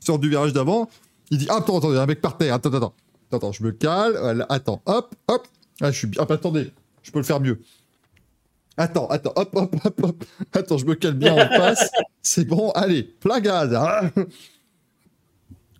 sort 0.00 0.18
du 0.18 0.28
virage 0.30 0.52
d'avant. 0.52 0.88
Il 1.30 1.38
dit, 1.38 1.46
ah, 1.50 1.56
attends, 1.58 1.78
attends, 1.78 1.90
il 1.90 1.96
y 1.96 1.98
a 1.98 2.02
un 2.02 2.06
mec 2.06 2.20
par 2.20 2.36
terre. 2.38 2.54
Attends, 2.54 2.70
attends, 2.70 2.78
attends. 2.78 2.94
Attends, 3.36 3.52
je 3.52 3.62
me 3.62 3.72
cale. 3.72 4.16
voilà, 4.18 4.46
Attends, 4.48 4.80
hop, 4.86 5.14
hop. 5.28 5.46
Ah, 5.80 5.90
je 5.92 5.98
suis 5.98 6.06
bien. 6.06 6.22
Hop, 6.22 6.30
attendez, 6.30 6.70
je 7.02 7.10
peux 7.10 7.18
le 7.18 7.24
faire 7.24 7.40
mieux. 7.40 7.60
Attends, 8.76 9.06
attends, 9.08 9.32
hop, 9.36 9.50
hop, 9.54 9.76
hop, 9.84 10.00
hop. 10.02 10.24
Attends, 10.52 10.78
je 10.78 10.86
me 10.86 10.94
cale 10.94 11.14
bien 11.14 11.34
en 11.34 11.48
face. 11.48 11.90
C'est 12.22 12.44
bon, 12.46 12.70
allez, 12.70 13.02
plein 13.02 13.40
gaz. 13.40 13.72
Ah. 13.74 14.10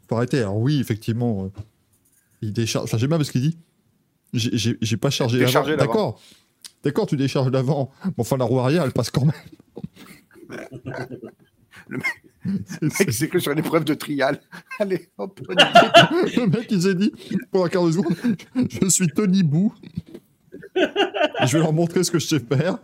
Faut 0.09 0.17
arrêter. 0.17 0.41
Alors, 0.41 0.59
oui, 0.59 0.78
effectivement, 0.81 1.44
euh, 1.44 1.61
il 2.43 2.53
décharge. 2.53 2.85
Enfin, 2.85 2.99
j'aime 2.99 3.09
bien 3.09 3.17
parce 3.19 3.31
qu'il 3.31 3.41
dit, 3.41 3.57
j'ai- 4.33 4.97
pas 4.97 5.11
chargé. 5.11 5.39
D'accord. 5.77 6.20
D'accord, 6.84 7.06
tu 7.06 7.16
décharges 7.16 7.50
l'avant? 7.50 7.90
Mais 8.04 8.12
enfin, 8.18 8.36
la 8.36 8.44
roue 8.44 8.60
arrière, 8.60 8.82
elle 8.84 8.92
passe 8.92 9.10
quand 9.10 9.24
même. 9.24 9.32
Le 11.88 11.98
C'est- 12.66 12.82
Mec, 13.00 13.12
c'est 13.12 13.28
que 13.28 13.38
sur 13.38 13.52
une 13.52 13.58
épreuve 13.58 13.84
de 13.84 13.94
trial. 13.94 14.38
Allez, 14.78 15.08
hop. 15.16 15.40
Le 15.48 16.46
mec, 16.46 16.66
il 16.70 16.82
s'est 16.82 16.94
dit, 16.94 17.10
pendant 17.50 17.64
un 17.64 17.68
quart 17.70 17.86
de 17.86 17.92
seconde, 17.92 18.14
je 18.82 18.88
suis 18.88 19.08
Tony 19.08 19.42
Boo. 19.42 19.72
je 20.76 21.52
vais 21.52 21.58
leur 21.58 21.72
montrer 21.72 22.04
ce 22.04 22.10
que 22.10 22.18
je 22.18 22.26
sais 22.26 22.40
faire. 22.40 22.78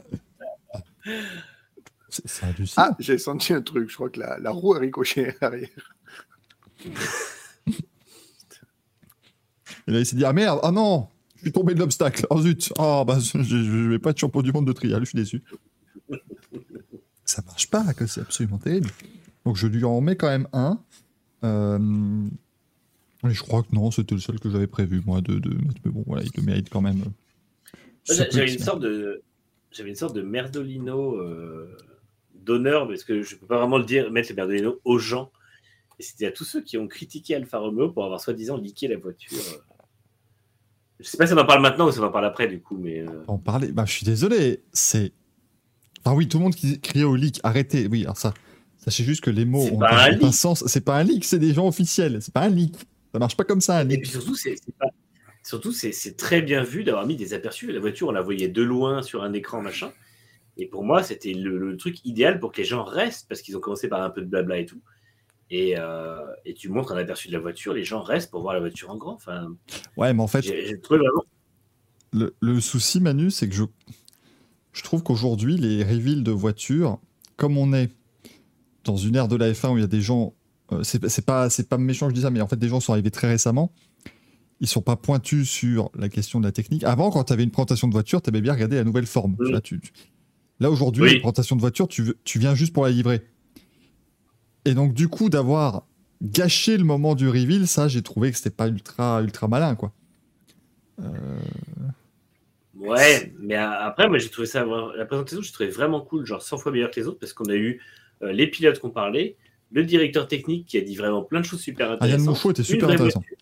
C'est. 2.08 2.42
Ah, 2.76 2.96
j'ai 2.98 3.18
senti 3.18 3.52
un 3.52 3.60
truc. 3.62 3.90
Je 3.90 3.94
crois 3.94 4.08
que 4.10 4.18
la, 4.20 4.38
la 4.38 4.50
roue 4.50 4.74
a 4.74 4.78
ricoché 4.78 5.28
à 5.28 5.50
l'arrière. 5.50 5.68
Et 9.86 9.92
là, 9.92 9.98
il 10.00 10.06
s'est 10.06 10.16
dit, 10.16 10.24
ah 10.24 10.32
merde, 10.32 10.60
ah 10.62 10.70
non, 10.70 11.08
je 11.41 11.47
suis 11.47 11.52
tombé 11.52 11.75
de 11.75 11.78
l'obstacle. 11.78 12.27
Oh 12.28 12.41
zut, 12.43 12.70
oh 12.78 13.05
bah, 13.07 13.19
je, 13.19 13.43
je 13.43 13.89
vais 13.89 13.99
pas 13.99 14.10
être 14.10 14.19
champion 14.19 14.43
du 14.43 14.52
monde 14.52 14.67
de 14.67 14.73
trial, 14.73 15.01
je 15.01 15.07
suis 15.07 15.17
déçu. 15.17 15.43
Ça 17.25 17.43
marche 17.47 17.70
pas, 17.70 17.85
c'est 18.07 18.20
absolument 18.20 18.59
terrible. 18.59 18.91
Donc 19.47 19.57
je 19.57 19.67
lui 19.67 19.85
en 19.85 20.01
mets 20.01 20.17
quand 20.17 20.28
même 20.28 20.49
un. 20.52 20.83
Euh, 21.44 22.27
et 23.25 23.31
je 23.31 23.43
crois 23.43 23.62
que 23.62 23.75
non, 23.75 23.91
c'était 23.91 24.15
le 24.15 24.20
seul 24.20 24.39
que 24.39 24.51
j'avais 24.51 24.67
prévu, 24.67 25.02
moi, 25.07 25.23
de, 25.23 25.39
de 25.39 25.49
mettre. 25.51 25.81
Mais 25.85 25.91
bon, 25.91 26.05
voilà, 26.07 26.23
il 26.23 26.31
le 26.36 26.43
mérite 26.43 26.69
quand 26.69 26.83
même. 26.83 27.02
J'avais 28.05 28.52
une 28.52 28.59
sorte 28.59 28.81
de, 28.81 29.23
une 29.78 29.94
sorte 29.94 30.15
de 30.15 30.23
merdolino 30.23 31.17
euh, 31.17 31.77
d'honneur, 32.35 32.86
parce 32.86 33.05
que 33.05 33.23
je 33.23 33.36
peux 33.36 33.47
pas 33.47 33.59
vraiment 33.59 33.78
le 33.78 33.85
dire, 33.85 34.10
mettre 34.10 34.28
le 34.31 34.36
merdolino 34.36 34.81
aux 34.85 34.99
gens. 34.99 35.31
Et 35.99 36.02
c'était 36.02 36.27
à 36.27 36.33
tous 36.33 36.44
ceux 36.44 36.62
qui 36.62 36.78
ont 36.78 36.89
critiqué 36.89 37.35
Alfa 37.35 37.59
Romeo 37.59 37.91
pour 37.91 38.05
avoir 38.05 38.20
soi-disant 38.20 38.57
liqué 38.57 38.89
la 38.89 38.97
voiture. 38.99 39.39
Je 41.00 41.08
sais 41.08 41.16
pas 41.16 41.26
si 41.26 41.32
on 41.32 41.38
en 41.38 41.46
parle 41.46 41.62
maintenant 41.62 41.88
ou 41.88 41.92
si 41.92 41.98
on 41.98 42.04
en 42.04 42.10
parle 42.10 42.26
après, 42.26 42.46
du 42.48 42.60
coup, 42.60 42.76
mais. 42.78 43.00
euh, 43.00 43.22
en 43.26 43.38
parler. 43.38 43.72
Bah, 43.72 43.84
je 43.86 43.92
suis 43.92 44.04
désolé, 44.04 44.62
c'est. 44.72 45.12
Enfin, 46.04 46.16
oui, 46.16 46.28
tout 46.28 46.38
le 46.38 46.44
monde 46.44 46.54
qui 46.54 46.80
criait 46.80 47.04
au 47.04 47.16
leak, 47.16 47.40
arrêtez. 47.42 47.86
Oui, 47.90 48.02
alors 48.04 48.16
ça, 48.16 48.34
sachez 48.78 49.04
juste 49.04 49.22
que 49.22 49.30
les 49.30 49.44
mots 49.44 49.64
ont 49.72 49.78
pas 49.78 50.08
un, 50.10 50.22
un 50.22 50.32
sens. 50.32 50.64
C'est 50.66 50.84
pas 50.84 50.96
un 50.96 51.02
leak, 51.04 51.24
c'est 51.24 51.38
des 51.38 51.52
gens 51.54 51.66
officiels. 51.68 52.18
C'est 52.20 52.32
pas 52.34 52.42
un 52.42 52.48
leak. 52.48 52.74
Ça 53.12 53.18
marche 53.18 53.36
pas 53.36 53.44
comme 53.44 53.60
ça, 53.60 53.78
un 53.78 53.88
Et 53.88 53.98
puis 53.98 54.08
surtout, 54.10 54.34
c'est 54.36 54.56
pas- 54.78 54.86
surtout 55.42 55.72
c'est 55.72 55.92
c'est 55.92 56.16
très 56.16 56.42
bien 56.42 56.62
vu 56.62 56.84
d'avoir 56.84 57.06
mis 57.06 57.16
des 57.16 57.34
aperçus. 57.34 57.72
La 57.72 57.80
voiture, 57.80 58.08
on 58.08 58.12
la 58.12 58.22
voyait 58.22 58.48
de 58.48 58.62
loin 58.62 59.02
sur 59.02 59.22
un 59.22 59.32
écran, 59.32 59.60
machin. 59.62 59.90
Et 60.56 60.66
pour 60.66 60.84
moi, 60.84 61.02
c'était 61.02 61.32
le, 61.32 61.58
le 61.58 61.76
truc 61.76 62.04
idéal 62.04 62.38
pour 62.40 62.52
que 62.52 62.58
les 62.58 62.64
gens 62.64 62.84
restent, 62.84 63.26
parce 63.28 63.40
qu'ils 63.40 63.56
ont 63.56 63.60
commencé 63.60 63.88
par 63.88 64.02
un 64.02 64.10
peu 64.10 64.20
de 64.20 64.26
blabla 64.26 64.58
et 64.58 64.66
tout. 64.66 64.80
Et, 65.52 65.74
euh, 65.76 66.20
et 66.44 66.54
tu 66.54 66.68
montres 66.68 66.92
un 66.92 66.96
aperçu 66.96 67.26
de 67.28 67.32
la 67.32 67.40
voiture, 67.40 67.74
les 67.74 67.82
gens 67.84 68.02
restent 68.02 68.30
pour 68.30 68.42
voir 68.42 68.54
la 68.54 68.60
voiture 68.60 68.90
en 68.90 68.96
grand. 68.96 69.14
Enfin, 69.14 69.48
Ouais, 69.96 70.12
mais 70.14 70.22
en 70.22 70.26
fait, 70.28 70.42
j'ai 70.42 70.66
j'ai 70.68 70.80
trouvé 70.80 71.00
vraiment. 71.00 71.24
le, 72.12 72.34
le 72.40 72.60
souci, 72.60 73.00
Manu, 73.00 73.30
c'est 73.32 73.48
que 73.48 73.54
je, 73.54 73.64
je 74.72 74.82
trouve 74.84 75.02
qu'aujourd'hui, 75.02 75.56
les 75.56 75.82
reveals 75.82 76.22
de 76.22 76.30
voitures, 76.30 76.98
comme 77.36 77.58
on 77.58 77.72
est 77.72 77.90
dans 78.84 78.96
une 78.96 79.16
ère 79.16 79.26
de 79.28 79.36
la 79.36 79.50
F1 79.52 79.72
où 79.72 79.76
il 79.78 79.80
y 79.80 79.84
a 79.84 79.88
des 79.88 80.00
gens, 80.00 80.34
euh, 80.72 80.82
c'est 80.84 81.24
pas, 81.26 81.50
c'est 81.50 81.68
pas 81.68 81.78
méchant 81.78 82.06
que 82.06 82.10
je 82.12 82.16
dis 82.16 82.22
ça, 82.22 82.30
mais 82.30 82.40
en 82.40 82.46
fait, 82.48 82.56
des 82.56 82.68
gens 82.68 82.78
sont 82.80 82.92
arrivés 82.92 83.10
très 83.10 83.28
récemment. 83.28 83.72
Ils 84.60 84.68
sont 84.68 84.82
pas 84.82 84.94
pointus 84.96 85.48
sur 85.50 85.90
la 85.96 86.08
question 86.08 86.38
de 86.38 86.44
la 86.44 86.52
technique. 86.52 86.84
Avant, 86.84 87.10
quand 87.10 87.24
tu 87.24 87.32
avais 87.32 87.42
une 87.44 87.50
présentation 87.50 87.88
de 87.88 87.92
voiture, 87.92 88.22
tu 88.22 88.28
aimais 88.30 88.40
bien 88.42 88.52
regarder 88.52 88.76
la 88.76 88.84
nouvelle 88.84 89.06
forme. 89.06 89.36
Là, 89.40 89.60
tu- 89.60 89.80
tu- 89.80 89.90
Là 90.60 90.70
aujourd'hui, 90.70 91.02
Oui. 91.02 91.12
une 91.14 91.20
présentation 91.20 91.56
de 91.56 91.60
voiture, 91.62 91.88
tu, 91.88 92.02
veux- 92.02 92.18
tu 92.24 92.38
viens 92.38 92.54
juste 92.54 92.72
pour 92.74 92.84
la 92.84 92.90
livrer. 92.90 93.22
Et 94.64 94.74
donc, 94.74 94.92
du 94.94 95.08
coup, 95.08 95.30
d'avoir 95.30 95.84
gâché 96.22 96.76
le 96.76 96.84
moment 96.84 97.14
du 97.14 97.28
reveal, 97.28 97.66
ça, 97.66 97.89
j'ai 97.89 98.02
trouvé 98.02 98.30
que 98.30 98.36
c'était 98.36 98.50
pas 98.50 98.68
ultra, 98.68 99.22
ultra 99.22 99.48
malin, 99.48 99.74
quoi. 99.74 99.92
Ouais, 102.78 103.32
mais 103.39 103.56
après, 103.56 104.08
moi, 104.08 104.18
j'ai 104.18 104.28
trouvé 104.28 104.47
ça. 104.47 104.64
La 104.97 105.05
présentation, 105.05 105.42
j'ai 105.42 105.52
trouvé 105.52 105.70
vraiment 105.70 106.00
cool, 106.00 106.24
genre 106.24 106.42
100 106.42 106.58
fois 106.58 106.72
meilleure 106.72 106.90
que 106.90 107.00
les 107.00 107.06
autres, 107.06 107.18
parce 107.18 107.32
qu'on 107.32 107.47
a 107.50 107.55
eu 107.56 107.80
euh, 108.22 108.32
les 108.32 108.47
pilotes 108.47 108.78
qu'on 108.78 108.90
parlait, 108.90 109.36
le 109.72 109.84
directeur 109.84 110.28
technique 110.28 110.66
qui 110.66 110.78
a 110.78 110.80
dit 110.80 110.97
vraiment 110.97 111.22
plein 111.22 111.40
de 111.40 111.44
choses 111.44 111.60
super 111.60 111.86
Ah, 112.00 112.06
Yann 112.06 112.20
intéressantes. 112.20 112.26
Mouchot 112.28 112.50
était 112.50 112.62
une 112.62 112.64
super 112.66 112.86
vraie 112.86 112.94
intéressant. 112.94 113.20
voiture- 113.20 113.36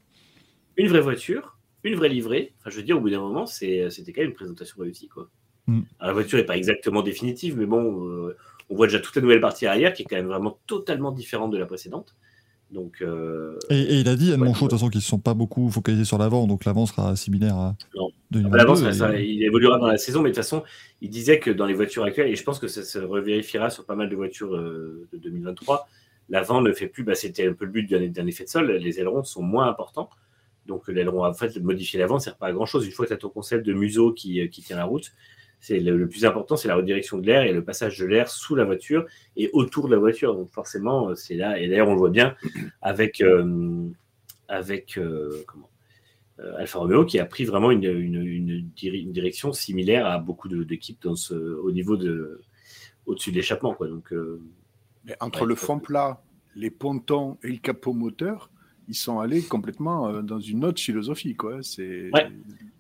une 0.77 0.89
vraie 0.89 1.01
voiture, 1.01 1.59
une 1.85 1.95
vraie 1.97 2.09
livrée. 2.09 2.55
Enfin, 2.61 2.71
je 2.71 2.77
veux 2.77 2.83
dire, 2.85 2.97
au 2.97 3.01
bout 3.01 3.11
d'un 3.11 3.21
moment, 3.21 3.47
c'était 3.47 3.89
quand 4.15 4.21
même 4.23 4.31
une 4.31 4.35
présentation 4.37 4.77
réussie. 4.81 5.09
Quoi. 5.09 5.29
Mm. 5.67 5.81
Alors, 5.99 6.09
la 6.09 6.13
voiture 6.13 6.39
n'est 6.39 6.45
pas 6.45 6.57
exactement 6.57 7.03
définitive, 7.03 7.57
mais 7.59 7.67
bon, 7.67 8.09
euh, 8.09 8.37
on 8.71 8.77
voit 8.77 8.87
déjà 8.87 9.01
toute 9.01 9.17
la 9.17 9.23
nouvelle 9.23 9.41
partie 9.41 9.67
arrière 9.67 9.93
qui 9.93 10.03
est 10.03 10.05
quand 10.05 10.17
même 10.17 10.27
vraiment 10.27 10.59
totalement 10.67 11.13
différente 11.13 11.51
de 11.53 11.59
la 11.59 11.67
précédente. 11.67 12.15
Donc, 12.71 13.01
euh, 13.01 13.59
Et, 13.71 13.79
et 13.81 13.95
il 14.01 14.09
a 14.11 14.15
dit, 14.17 14.31
Ouais, 14.31 14.37
Monchot, 14.37 14.67
de 14.67 14.71
toute 14.71 14.79
façon, 14.79 14.91
qu'ils 14.91 14.99
ne 14.99 15.03
se 15.03 15.09
sont 15.09 15.19
pas 15.19 15.33
beaucoup 15.33 15.71
focalisés 15.71 16.05
sur 16.05 16.19
l'avant, 16.19 16.47
donc 16.47 16.67
l'avant 16.67 16.85
sera 16.85 17.17
similaire 17.17 17.57
à 17.57 17.77
Non. 17.97 18.11
2022. 18.31 18.55
à 18.55 18.59
l'avance, 18.59 18.81
ça- 18.83 18.91
et- 18.91 18.93
ça- 18.93 19.19
il 19.19 19.43
évoluera 19.43 19.79
dans 19.79 19.87
la 19.87 19.97
saison, 19.97 20.21
mais 20.21 20.29
de 20.29 20.35
toute 20.35 20.45
façon, 20.45 20.63
il 21.01 21.09
disait 21.09 21.39
que 21.39 21.51
dans 21.51 21.65
les 21.65 21.73
voitures 21.73 22.05
actuelles, 22.05 22.29
et 22.29 22.37
je 22.37 22.45
pense 22.45 22.59
que 22.59 22.69
ça 22.69 22.83
se 22.83 22.99
revérifiera 22.99 23.71
sur 23.71 23.87
pas 23.87 23.95
mal 23.95 24.11
de 24.11 24.17
voitures 24.17 24.55
euh, 24.55 25.09
de 25.15 25.19
2023, 25.19 25.89
l'avant 26.29 26.61
ne 26.61 26.71
fait 26.75 26.89
plus, 26.89 27.05
bah, 27.05 27.15
c'était 27.15 27.49
un 27.49 27.55
peu 27.55 27.65
le 27.65 27.71
but 27.71 27.89
d'un 27.89 28.07
d'un 28.09 28.27
effet 28.27 28.45
de 28.45 28.51
sol, 28.51 28.71
les 28.71 29.01
ailerons 29.01 29.25
sont 29.25 29.41
moins 29.43 29.67
importants. 29.67 30.11
Donc 30.67 30.89
l'aileron, 30.89 31.25
en 31.25 31.33
fait, 31.33 31.57
modifier 31.63 31.99
l'avant 31.99 32.17
ne 32.17 32.21
sert 32.21 32.37
pas 32.37 32.49
à 32.49 32.53
grand 32.53 32.67
chose. 32.67 32.85
Une 32.85 32.93
fois 32.93 33.07
que 33.07 33.09
tu 33.09 33.15
as 33.15 33.17
ton 33.17 33.31
concept 33.31 33.65
de 33.65 33.73
museau 33.73 34.13
qui, 34.13 34.43
euh, 34.43 34.47
qui 34.49 34.61
tient 34.61 34.77
la 34.77 34.85
route, 34.85 35.11
c'est 35.61 35.81
le, 35.81 35.97
le 35.97 36.09
plus 36.09 36.25
important, 36.25 36.57
c'est 36.57 36.69
la 36.69 36.77
redirection 36.77 37.19
de 37.19 37.27
l'air 37.27 37.43
et 37.43 37.53
le 37.53 37.65
passage 37.65 37.99
de 37.99 38.07
l'air 38.07 38.29
sous 38.29 38.55
la 38.55 38.65
voiture 38.65 39.07
et 39.37 39.51
autour 39.53 39.89
de 39.89 39.95
la 39.95 39.99
voiture. 40.01 40.35
Donc 40.35 40.51
forcément, 40.51 41.11
euh, 41.11 41.15
c'est 41.15 41.35
là. 41.35 41.59
Et 41.61 41.69
d'ailleurs, 41.69 41.89
on 41.89 41.93
le 41.95 41.99
voit 41.99 42.11
bien 42.11 42.37
avec, 42.83 43.21
euh, 43.21 43.89
avec 44.49 44.97
euh, 44.99 45.43
comment, 45.47 45.69
euh, 46.41 46.57
Alfa 46.59 46.79
Romeo 46.79 47.05
qui 47.05 47.19
a 47.19 47.25
pris 47.27 47.45
vraiment 47.45 47.71
une, 47.73 47.85
une, 47.85 48.23
une 48.23 48.69
diri- 48.77 49.03
une 49.03 49.13
direction 49.13 49.53
similaire 49.53 50.07
à 50.07 50.19
beaucoup 50.19 50.49
d'équipes 50.49 51.03
dans 51.03 51.17
ce, 51.17 51.35
au 51.35 51.73
niveau 51.73 51.97
de 51.97 52.41
au-dessus 53.07 53.31
de 53.33 53.37
l'échappement. 53.37 53.75
Quoi. 53.75 53.89
Donc, 53.89 54.13
euh, 54.13 54.41
Mais 55.05 55.17
entre 55.21 55.43
Ouais, 55.43 55.49
le 55.49 55.55
fond 55.55 55.79
plat, 55.81 56.23
les 56.55 56.71
pontons 56.71 57.39
et 57.43 57.49
le 57.49 57.57
capot 57.59 57.95
moteur, 57.95 58.51
ils 58.89 58.95
sont 58.95 59.21
allés 59.21 59.43
complètement 59.43 60.09
euh, 60.09 60.23
dans 60.23 60.41
une 60.41 60.65
autre 60.65 60.81
philosophie. 60.81 61.37
Quoi. 61.37 61.57
Ouais. 61.57 62.29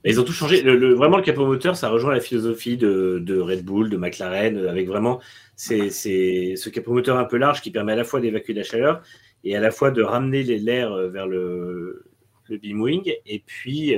Ils 0.04 0.18
ont 0.18 0.24
tout 0.24 0.32
changé. 0.32 0.62
Le, 0.62 0.94
vraiment, 0.94 1.18
le 1.18 1.22
capot 1.22 1.46
moteur, 1.46 1.76
ça 1.76 1.90
rejoint 1.90 2.14
la 2.14 2.20
philosophie 2.20 2.78
de, 2.78 3.38
Red 3.38 3.64
Bull, 3.64 3.90
de 3.90 3.96
McLaren, 3.96 4.56
euh, 4.56 4.70
avec 4.70 4.88
vraiment 4.88 5.20
c'est, 5.54 5.90
ce 5.90 6.68
capot 6.70 6.92
moteur 6.92 7.18
un 7.18 7.24
peu 7.24 7.36
large 7.36 7.60
qui 7.60 7.70
permet 7.70 7.92
à 7.92 7.96
la 7.96 8.04
fois 8.04 8.20
d'évacuer 8.20 8.54
la 8.54 8.62
chaleur 8.62 9.02
et 9.44 9.54
à 9.54 9.60
la 9.60 9.70
fois 9.70 9.90
de 9.90 10.02
ramener 10.02 10.42
l'air 10.42 10.92
euh, 10.92 11.08
vers 11.08 11.26
le, 11.26 12.06
le 12.48 12.56
beam 12.56 12.80
wing. 12.80 13.12
Et 13.26 13.42
puis, 13.44 13.94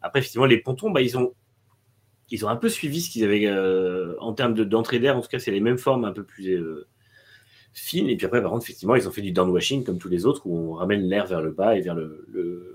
après, 0.00 0.20
effectivement, 0.20 0.46
les 0.46 0.58
pontons, 0.58 0.90
bah, 0.90 1.02
ils, 1.02 1.18
ont, 1.18 1.34
ils 2.30 2.46
ont 2.46 2.48
un 2.48 2.56
peu 2.56 2.70
suivi 2.70 3.02
ce 3.02 3.10
qu'ils 3.10 3.24
avaient 3.24 3.50
en 4.18 4.32
termes 4.32 4.54
de, 4.54 4.64
d'entrée 4.64 5.00
d'air. 5.00 5.18
En 5.18 5.20
tout 5.20 5.28
cas, 5.28 5.38
c'est 5.38 5.50
les 5.50 5.60
mêmes 5.60 5.76
formes 5.76 6.06
un 6.06 6.12
peu 6.12 6.22
plus 6.22 6.58
Et 8.08 8.16
puis 8.16 8.26
après, 8.26 8.40
par 8.42 8.50
contre, 8.50 8.64
effectivement, 8.64 8.94
ils 8.96 9.06
ont 9.06 9.10
fait 9.12 9.22
du 9.22 9.32
downwashing 9.32 9.84
comme 9.84 9.98
tous 9.98 10.08
les 10.08 10.24
autres 10.26 10.42
où 10.46 10.56
on 10.56 10.72
ramène 10.74 11.02
l'air 11.02 11.26
vers 11.26 11.42
le 11.42 11.50
bas 11.52 11.76
et 11.76 11.80
vers 11.82 11.94
le- 11.94 12.24
le 12.28 12.72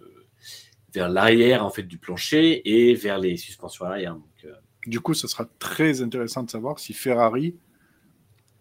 vers 0.93 1.07
l'arrière 1.09 1.65
en 1.65 1.69
fait 1.69 1.83
du 1.83 1.97
plancher 1.97 2.61
et 2.69 2.93
vers 2.95 3.17
les 3.17 3.37
suspensions 3.37 3.85
arrière. 3.85 4.13
Donc, 4.15 4.25
euh, 4.45 4.51
Du 4.85 4.99
coup, 4.99 5.13
ce 5.13 5.27
sera 5.27 5.45
très 5.57 6.01
intéressant 6.01 6.43
de 6.43 6.49
savoir 6.51 6.79
si 6.79 6.93
Ferrari 6.93 7.55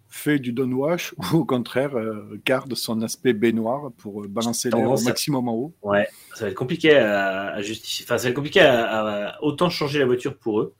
fait 0.08 0.38
du 0.38 0.52
downwash 0.52 1.14
ou 1.32 1.38
au 1.38 1.44
contraire 1.44 1.96
euh, 1.96 2.40
garde 2.44 2.74
son 2.74 3.02
aspect 3.02 3.32
baignoire 3.32 3.90
pour 3.98 4.22
euh, 4.22 4.28
balancer 4.28 4.70
l'air 4.70 4.86
au 4.86 4.96
maximum 5.08 5.48
en 5.48 5.54
haut. 5.54 5.74
ouais, 5.82 6.06
ça 6.34 6.44
va 6.44 6.50
être 6.50 6.56
compliqué 6.56 6.96
à, 6.96 7.48
à 7.54 7.62
justifier. 7.62 8.04
Enfin, 8.06 8.18
ça 8.18 8.24
va 8.24 8.30
être 8.30 8.36
compliqué 8.36 8.60
à, 8.60 9.28
à 9.34 9.42
autant 9.42 9.70
changer 9.70 9.98
la 9.98 10.06
voiture 10.06 10.36
pour 10.36 10.60
eux. 10.60 10.74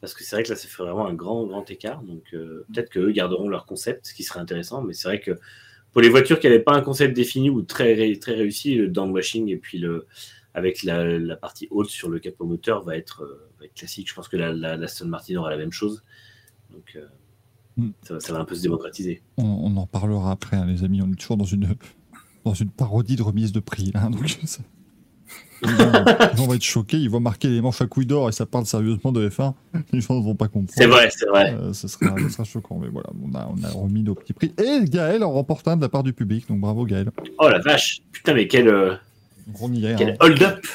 Parce 0.00 0.14
que 0.14 0.24
c'est 0.24 0.34
vrai 0.36 0.42
que 0.44 0.48
là, 0.50 0.56
ça 0.56 0.66
fait 0.66 0.82
vraiment 0.82 1.06
un 1.06 1.14
grand, 1.14 1.46
grand 1.46 1.70
écart. 1.70 2.02
Donc, 2.02 2.22
euh, 2.32 2.64
peut-être 2.72 2.88
qu'eux 2.90 3.10
garderont 3.12 3.48
leur 3.48 3.66
concept, 3.66 4.06
ce 4.06 4.14
qui 4.14 4.22
serait 4.22 4.40
intéressant. 4.40 4.80
Mais 4.82 4.94
c'est 4.94 5.08
vrai 5.08 5.20
que 5.20 5.38
pour 5.92 6.00
les 6.00 6.08
voitures 6.08 6.38
qui 6.40 6.46
n'avaient 6.46 6.60
pas 6.60 6.72
un 6.74 6.80
concept 6.82 7.14
défini 7.14 7.50
ou 7.50 7.62
très, 7.62 8.16
très 8.16 8.34
réussi, 8.34 8.76
le 8.76 8.88
downwashing 8.88 9.48
et 9.48 9.56
puis 9.56 9.78
le, 9.78 10.06
avec 10.54 10.82
la, 10.84 11.18
la 11.18 11.36
partie 11.36 11.68
haute 11.70 11.90
sur 11.90 12.08
le 12.08 12.18
capot 12.18 12.44
moteur 12.46 12.82
va 12.82 12.96
être, 12.96 13.24
euh, 13.24 13.48
va 13.58 13.66
être 13.66 13.74
classique. 13.74 14.08
Je 14.08 14.14
pense 14.14 14.28
que 14.28 14.36
la, 14.38 14.52
la, 14.52 14.76
la 14.76 14.84
Aston 14.84 15.06
Martin 15.06 15.36
aura 15.36 15.50
la 15.50 15.56
même 15.58 15.72
chose. 15.72 16.02
Donc, 16.72 16.92
euh, 16.96 17.06
Mm. 17.76 17.90
ça, 18.02 18.14
va, 18.14 18.20
ça 18.20 18.32
va 18.32 18.40
un 18.40 18.44
peu 18.44 18.56
se 18.56 18.62
démocratiser. 18.62 19.22
On, 19.36 19.44
on 19.44 19.76
en 19.76 19.86
parlera 19.86 20.32
après, 20.32 20.56
hein, 20.56 20.66
les 20.66 20.82
amis. 20.82 21.00
On 21.02 21.12
est 21.12 21.14
toujours 21.14 21.36
dans 21.36 21.44
une, 21.44 21.68
dans 22.44 22.52
une 22.52 22.68
parodie 22.68 23.14
de 23.14 23.22
remise 23.22 23.52
de 23.52 23.60
prix. 23.60 23.92
Donc 24.10 24.28
ça- 24.44 24.62
Les 25.62 25.76
gens, 25.76 26.46
vont 26.46 26.54
être 26.54 26.62
choqués, 26.62 26.96
ils 26.96 27.10
vont 27.10 27.20
marquer 27.20 27.48
les 27.48 27.60
manches 27.60 27.82
à 27.82 27.86
couilles 27.86 28.06
d'or 28.06 28.28
et 28.28 28.32
ça 28.32 28.46
parle 28.46 28.66
sérieusement 28.66 29.12
de 29.12 29.28
F1. 29.28 29.54
Les 29.92 30.00
gens 30.00 30.14
ne 30.14 30.24
vont 30.24 30.34
pas 30.34 30.48
comprendre. 30.48 30.72
C'est 30.74 30.86
vrai, 30.86 31.10
c'est 31.14 31.26
vrai. 31.26 31.54
Euh, 31.54 31.72
ce, 31.72 31.88
sera, 31.88 32.16
ce 32.18 32.28
sera 32.28 32.44
choquant, 32.44 32.78
mais 32.80 32.88
voilà, 32.88 33.10
on 33.22 33.34
a, 33.34 33.48
on 33.50 33.62
a 33.64 33.70
remis 33.70 34.02
nos 34.02 34.14
petits 34.14 34.32
prix. 34.32 34.52
Et 34.58 34.84
Gaël 34.84 35.22
en 35.22 35.32
remporte 35.32 35.68
un 35.68 35.76
de 35.76 35.82
la 35.82 35.88
part 35.88 36.02
du 36.02 36.12
public, 36.12 36.48
donc 36.48 36.60
bravo 36.60 36.84
Gaël. 36.84 37.10
Oh 37.38 37.48
la 37.48 37.58
vache. 37.58 38.00
Putain, 38.12 38.34
mais 38.34 38.48
quel, 38.48 38.68
euh, 38.68 38.94
On 39.60 39.72
y 39.72 39.86
est. 39.86 39.96
quel 39.96 40.10
hein. 40.10 40.16
hold-up. 40.20 40.66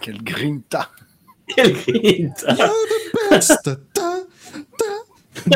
Quel 0.00 0.22
grinta. 0.22 0.90
Quel 1.46 1.72
grind. 1.72 2.32
Best, 3.30 3.70
ta, 3.94 4.16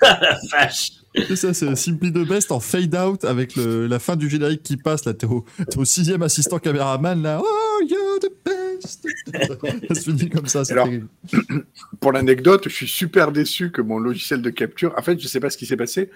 la 0.00 0.38
vache. 0.50 0.92
C'est 1.14 1.36
ça, 1.36 1.52
c'est 1.54 1.74
Simply 1.76 2.10
the 2.12 2.26
Best 2.26 2.52
en 2.52 2.60
fade 2.60 2.94
out 2.94 3.24
avec 3.24 3.54
le- 3.56 3.86
la 3.86 3.98
fin 3.98 4.16
du 4.16 4.30
générique 4.30 4.62
qui 4.62 4.76
passe. 4.76 5.04
Là, 5.04 5.12
t'es 5.14 5.26
au, 5.26 5.44
t'es 5.70 5.78
au 5.78 5.84
sixième 5.84 6.22
assistant 6.22 6.58
caméraman. 6.58 7.20
Là, 7.22 7.40
oh, 7.44 7.80
you're 7.88 8.18
the 8.20 8.32
best. 8.44 9.06
ça 9.88 9.94
se 9.94 10.00
finit 10.10 10.30
comme 10.30 10.46
ça, 10.46 10.64
c'est 10.64 10.72
Alors, 10.72 10.86
terrible. 10.86 11.08
Pour 12.00 12.12
l'anecdote, 12.12 12.64
je 12.64 12.74
suis 12.74 12.88
super 12.88 13.30
déçu 13.32 13.70
que 13.70 13.82
mon 13.82 13.98
logiciel 13.98 14.40
de 14.42 14.50
capture. 14.50 14.94
En 14.96 15.02
fait, 15.02 15.20
je 15.20 15.26
sais 15.28 15.40
pas 15.40 15.50
ce 15.50 15.58
qui 15.58 15.66
s'est 15.66 15.76
passé. 15.76 16.10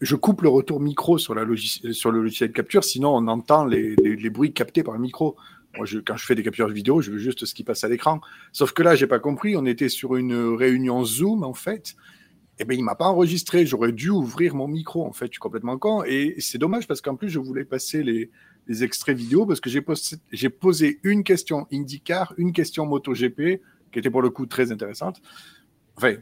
Je 0.00 0.16
coupe 0.16 0.40
le 0.40 0.48
retour 0.48 0.80
micro 0.80 1.18
sur, 1.18 1.34
la 1.34 1.44
sur 1.92 2.10
le 2.10 2.22
logiciel 2.22 2.48
de 2.50 2.54
capture, 2.54 2.82
sinon 2.84 3.10
on 3.14 3.28
entend 3.28 3.66
les, 3.66 3.94
les- 4.02 4.16
les 4.16 4.30
bruits 4.30 4.52
captés 4.54 4.82
par 4.82 4.94
le 4.94 5.00
micro. 5.00 5.36
Moi, 5.76 5.84
je, 5.86 5.98
quand 5.98 6.16
je 6.16 6.24
fais 6.24 6.34
des 6.34 6.42
captures 6.42 6.68
vidéo, 6.68 7.00
je 7.02 7.10
veux 7.12 7.18
juste 7.18 7.44
ce 7.44 7.54
qui 7.54 7.62
passe 7.62 7.84
à 7.84 7.88
l'écran. 7.88 8.20
Sauf 8.52 8.72
que 8.72 8.82
là, 8.82 8.96
j'ai 8.96 9.06
pas 9.06 9.18
compris. 9.20 9.56
On 9.56 9.66
était 9.66 9.90
sur 9.90 10.16
une 10.16 10.54
réunion 10.56 11.04
Zoom, 11.04 11.44
en 11.44 11.54
fait. 11.54 11.94
Eh 12.62 12.64
ben, 12.66 12.78
il 12.78 12.84
m'a 12.84 12.94
pas 12.94 13.06
enregistré. 13.06 13.64
J'aurais 13.64 13.90
dû 13.92 14.10
ouvrir 14.10 14.54
mon 14.54 14.68
micro, 14.68 15.04
en 15.06 15.12
fait. 15.12 15.26
Je 15.26 15.30
suis 15.32 15.38
complètement 15.40 15.78
con. 15.78 16.04
Et 16.04 16.34
c'est 16.40 16.58
dommage 16.58 16.86
parce 16.86 17.00
qu'en 17.00 17.16
plus, 17.16 17.30
je 17.30 17.38
voulais 17.38 17.64
passer 17.64 18.02
les, 18.02 18.30
les 18.66 18.84
extraits 18.84 19.16
vidéo 19.16 19.46
parce 19.46 19.60
que 19.60 19.70
j'ai 19.70 20.50
posé, 20.50 21.00
une 21.02 21.24
question 21.24 21.66
IndyCar, 21.72 22.34
une 22.36 22.52
question 22.52 22.84
MotoGP, 22.84 23.62
qui 23.90 23.98
était 23.98 24.10
pour 24.10 24.20
le 24.22 24.28
coup 24.30 24.44
très 24.44 24.70
intéressante. 24.70 25.22
Enfin, 25.96 26.16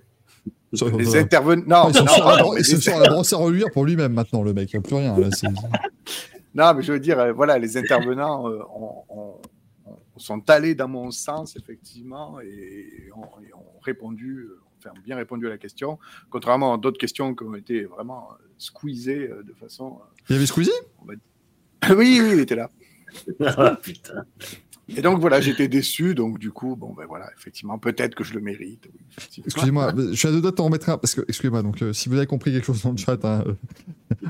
les 0.96 1.16
intervenants. 1.16 1.90
Non, 1.90 1.90
non, 1.92 2.36
non, 2.38 2.52
les- 2.52 2.62
sur 2.62 2.98
la 2.98 3.08
brosse 3.08 3.32
à 3.32 3.36
reluire 3.36 3.70
pour 3.72 3.84
lui-même 3.84 4.12
maintenant, 4.12 4.42
le 4.44 4.52
mec. 4.54 4.72
Il 4.72 4.76
n'y 4.76 4.78
a 4.78 4.82
plus 4.86 4.94
rien. 4.96 5.18
Là, 5.18 5.28
non, 6.54 6.74
mais 6.74 6.82
je 6.82 6.92
veux 6.92 7.00
dire, 7.00 7.18
euh, 7.18 7.32
voilà, 7.32 7.58
les 7.58 7.76
intervenants 7.76 8.48
euh, 8.48 8.60
ont, 8.74 9.02
ont- 9.08 9.34
ont- 9.86 9.98
sont 10.16 10.48
allés 10.50 10.74
dans 10.74 10.88
mon 10.88 11.10
sens, 11.10 11.56
effectivement, 11.56 12.40
et 12.40 13.08
ont, 13.16 13.40
et 13.42 13.52
ont 13.54 13.80
répondu, 13.82 14.46
euh, 14.50 14.60
enfin, 14.78 14.90
bien 15.04 15.16
répondu 15.16 15.46
à 15.46 15.50
la 15.50 15.58
question, 15.58 15.98
contrairement 16.30 16.74
à 16.74 16.78
d'autres 16.78 16.98
questions 16.98 17.34
qui 17.34 17.44
ont 17.44 17.54
été 17.54 17.84
vraiment 17.84 18.28
euh, 18.32 18.44
squeezées 18.58 19.28
euh, 19.30 19.42
de 19.42 19.52
façon. 19.54 19.98
Il 20.28 20.34
y 20.34 20.36
avait 20.36 20.46
Squeezie? 20.46 20.70
oui, 21.08 21.16
oui, 21.96 22.30
il 22.32 22.40
était 22.40 22.56
là. 22.56 22.70
Ah, 23.44 23.78
putain. 23.82 24.24
Et 24.96 25.02
donc 25.02 25.20
voilà, 25.20 25.38
j'étais 25.42 25.68
déçu, 25.68 26.14
donc 26.14 26.38
du 26.38 26.50
coup, 26.50 26.74
bon, 26.74 26.94
ben 26.94 27.04
voilà, 27.06 27.26
effectivement, 27.38 27.78
peut-être 27.78 28.14
que 28.14 28.24
je 28.24 28.32
le 28.32 28.40
mérite. 28.40 28.88
oui. 28.90 29.42
Excusez-moi, 29.44 29.92
je 29.96 30.14
suis 30.14 30.28
à 30.28 30.30
deux 30.30 30.40
doigts 30.40 30.50
de 30.50 30.56
t'en 30.56 30.64
remettre 30.64 30.88
un. 30.88 30.96
Parce 30.96 31.14
que, 31.14 31.20
excusez-moi, 31.28 31.62
donc, 31.62 31.82
euh, 31.82 31.92
si 31.92 32.08
vous 32.08 32.16
avez 32.16 32.26
compris 32.26 32.52
quelque 32.52 32.64
chose 32.64 32.82
dans 32.82 32.92
le 32.92 32.96
chat, 32.96 33.22
hein, 33.22 33.44
euh, 33.46 33.54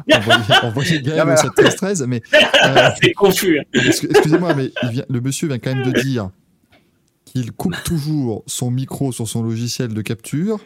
envoyez, 0.17 0.43
envoyez 0.65 1.01
Gaël 1.03 1.29
au 1.29 1.37
713 1.37 2.05
mais 2.09 2.23
euh, 2.67 2.89
C'est 3.01 3.13
confus. 3.13 3.61
hein. 3.61 3.63
Excu- 3.73 4.09
Excusez-moi, 4.11 4.55
mais 4.55 4.73
il 4.83 4.89
vient- 4.91 5.07
le 5.09 5.21
monsieur 5.21 5.47
vient 5.47 5.61
quand 5.61 5.73
même 5.75 5.85
de 5.93 6.01
dire 6.01 6.31
qu'il 7.43 7.53
coupe 7.53 7.75
toujours 7.85 8.43
son 8.47 8.71
micro 8.71 9.13
sur 9.13 9.29
son 9.29 9.43
logiciel 9.43 9.95
de 9.95 10.03
capture 10.03 10.61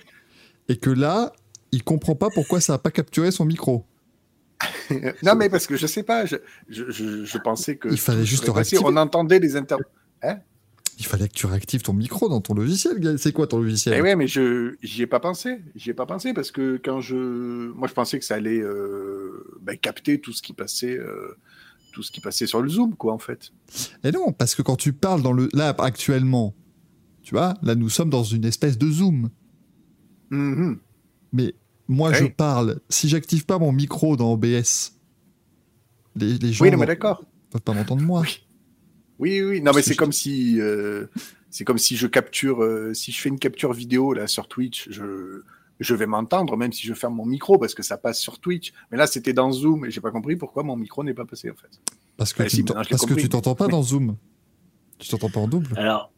et 0.68 0.76
que 0.76 0.90
là, 0.90 1.32
il 1.72 1.82
comprend 1.82 2.14
pas 2.14 2.28
pourquoi 2.34 2.60
ça 2.60 2.74
n'a 2.74 2.78
pas 2.78 2.90
capturé 2.90 3.30
son 3.30 3.44
micro. 3.44 3.84
non, 5.22 5.34
mais 5.36 5.48
parce 5.48 5.66
que 5.66 5.76
je 5.76 5.86
sais 5.86 6.02
pas, 6.02 6.24
je, 6.24 6.36
je, 6.68 6.90
je- 6.90 7.24
je 7.24 7.38
pensais 7.38 7.76
que. 7.76 7.88
Il 7.88 7.98
fallait 7.98 8.24
juste 8.24 8.48
réactiver. 8.48 8.80
On 8.84 8.96
entendait 8.96 9.38
les 9.40 9.56
inter. 9.56 9.76
Il 10.98 11.06
fallait 11.06 11.26
que 11.26 11.32
tu 11.32 11.46
réactives 11.46 11.82
ton 11.82 11.94
micro 11.94 12.28
dans 12.28 12.40
ton 12.40 12.54
logiciel. 12.54 13.18
C'est 13.18 13.32
quoi 13.32 13.46
ton 13.48 13.58
logiciel? 13.58 13.94
Eh 13.98 14.02
ouais, 14.02 14.14
mais 14.14 14.28
je 14.28 14.76
j'y 14.82 15.02
ai 15.02 15.06
pas 15.06 15.18
pensé. 15.18 15.60
J'y 15.74 15.90
ai 15.90 15.94
pas 15.94 16.06
pensé 16.06 16.32
parce 16.32 16.50
que 16.52 16.78
quand 16.84 17.00
je, 17.00 17.16
moi, 17.72 17.88
je 17.88 17.94
pensais 17.94 18.18
que 18.18 18.24
ça 18.24 18.34
allait 18.36 18.60
euh, 18.60 19.44
ben, 19.62 19.76
capter 19.76 20.20
tout 20.20 20.32
ce 20.32 20.42
qui 20.42 20.52
passait, 20.52 20.96
euh, 20.96 21.36
tout 21.92 22.02
ce 22.04 22.12
qui 22.12 22.20
passait 22.20 22.46
sur 22.46 22.60
le 22.62 22.68
Zoom, 22.68 22.94
quoi, 22.94 23.14
en 23.14 23.18
fait. 23.18 23.50
Et 24.04 24.12
non, 24.12 24.32
parce 24.32 24.54
que 24.54 24.62
quand 24.62 24.76
tu 24.76 24.92
parles 24.92 25.22
dans 25.22 25.32
le. 25.32 25.48
Là, 25.54 25.74
actuellement, 25.78 26.54
tu 27.22 27.34
vois, 27.34 27.54
là, 27.62 27.74
nous 27.74 27.88
sommes 27.88 28.10
dans 28.10 28.24
une 28.24 28.44
espèce 28.44 28.78
de 28.78 28.90
Zoom. 28.90 29.30
Mhm. 30.30 30.78
Mais 31.32 31.54
moi, 31.88 32.12
je 32.12 32.24
parle. 32.26 32.80
Si 32.88 33.08
j'active 33.08 33.44
pas 33.46 33.58
mon 33.58 33.72
micro 33.72 34.16
dans 34.16 34.32
OBS, 34.32 34.92
les, 36.16 36.38
les 36.38 36.52
gens 36.52 36.64
Oui, 36.64 36.70
ne 36.70 36.76
peuvent 36.76 37.62
pas 37.62 37.74
m'entendre 37.74 38.02
moi. 38.02 38.20
Oui. 38.22 38.38
Oui, 39.18 39.42
oui. 39.42 39.60
Non, 39.60 39.72
mais 39.74 39.82
C'est 39.82 39.94
comme 39.94 40.12
si, 40.12 40.60
euh, 40.60 41.06
c'est 41.50 41.64
comme 41.64 41.78
si 41.78 41.96
je 41.96 42.06
capture, 42.06 42.62
euh, 42.62 42.92
si 42.94 43.12
je 43.12 43.20
fais 43.20 43.28
une 43.28 43.38
capture 43.38 43.72
vidéo 43.72 44.14
là 44.14 44.26
sur 44.26 44.48
Twitch, 44.48 44.88
je, 44.90 45.42
je 45.80 45.94
vais 45.94 46.06
m'entendre 46.06 46.56
même 46.56 46.72
si 46.72 46.86
je 46.86 46.94
ferme 46.94 47.14
mon 47.14 47.26
micro 47.26 47.58
parce 47.58 47.74
que 47.74 47.82
ça 47.82 47.96
passe 47.98 48.18
sur 48.20 48.40
Twitch. 48.40 48.72
Mais 48.90 48.96
là, 48.98 49.06
c'était 49.06 49.32
dans 49.32 49.52
Zoom 49.52 49.84
et 49.84 49.90
j'ai 49.90 50.00
pas 50.00 50.10
compris 50.10 50.36
pourquoi 50.36 50.62
mon 50.64 50.76
micro 50.76 51.04
n'est 51.04 51.14
pas 51.14 51.24
passé 51.24 51.50
en 51.50 51.54
fait. 51.54 51.70
Parce 52.16 52.32
que 52.32 52.42
Bah, 52.42 52.48
tu 52.48 52.56
si, 52.56 52.64
que 52.64 53.14
tu 53.14 53.28
t'entends 53.28 53.54
pas 53.54 53.66
Mais- 53.66 53.72
dans 53.72 53.82
Zoom. 53.82 54.16
Tu 54.98 55.08
t'entends 55.08 55.30
pas 55.30 55.40
en 55.40 55.48
double. 55.48 55.68
Alors, 55.76 56.11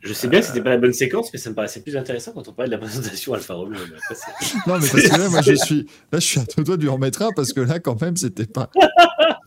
je 0.00 0.12
sais 0.12 0.28
bien 0.28 0.40
que 0.40 0.46
c'était 0.46 0.62
pas 0.62 0.70
la 0.70 0.78
bonne 0.78 0.92
séquence, 0.92 1.30
mais 1.32 1.38
ça 1.38 1.50
me 1.50 1.54
paraissait 1.54 1.80
plus 1.82 1.96
intéressant 1.96 2.32
quand 2.32 2.46
on 2.48 2.52
parlait 2.52 2.68
de 2.70 2.74
la 2.74 2.78
présentation 2.80 3.34
Alfa 3.34 3.54
Romeo. 3.54 3.78
mais 3.90 3.96
après, 3.96 4.14
c'est- 4.14 4.54
Non, 4.66 4.78
mais 4.78 4.88
parce 4.88 4.92
que 5.08 5.18
là, 5.18 5.28
moi, 5.28 5.42
je 5.42 5.54
suis, 5.54 5.86
là, 6.12 6.18
je 6.18 6.26
suis 6.26 6.40
à 6.40 6.44
deux 6.56 6.64
doigts 6.64 6.76
de 6.76 6.82
lui 6.82 6.88
en 6.88 6.98
mettre 6.98 7.22
un 7.22 7.30
parce 7.36 7.52
que 7.52 7.60
là, 7.60 7.78
quand 7.80 8.00
même, 8.00 8.16
c'était 8.16 8.46
pas, 8.46 8.70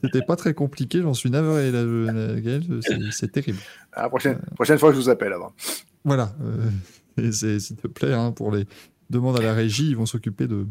c'était 0.03 0.21
pas 0.21 0.35
très 0.35 0.53
compliqué. 0.53 1.01
J'en 1.01 1.13
suis 1.13 1.29
navré, 1.29 1.71
là, 1.71 1.81
je- 1.83 2.79
c'est- 3.11 3.31
terrible. 3.31 3.57
Ah, 3.93 4.09
prochaine, 4.09 4.39
prochaine 4.55 4.77
fois, 4.77 4.91
je 4.91 4.97
vous 4.97 5.09
appelle 5.09 5.33
avant. 5.33 5.53
Voilà. 6.05 6.33
euh, 7.19 7.31
s'il 7.31 7.75
te 7.77 7.87
plaît, 7.87 8.13
hein, 8.13 8.31
pour 8.31 8.51
les 8.51 8.65
demandes 9.09 9.39
à 9.39 9.43
la 9.43 9.53
régie, 9.53 9.89
ils 9.89 9.95
vont 9.97 10.05
s'occuper 10.05 10.47
de 10.47 10.65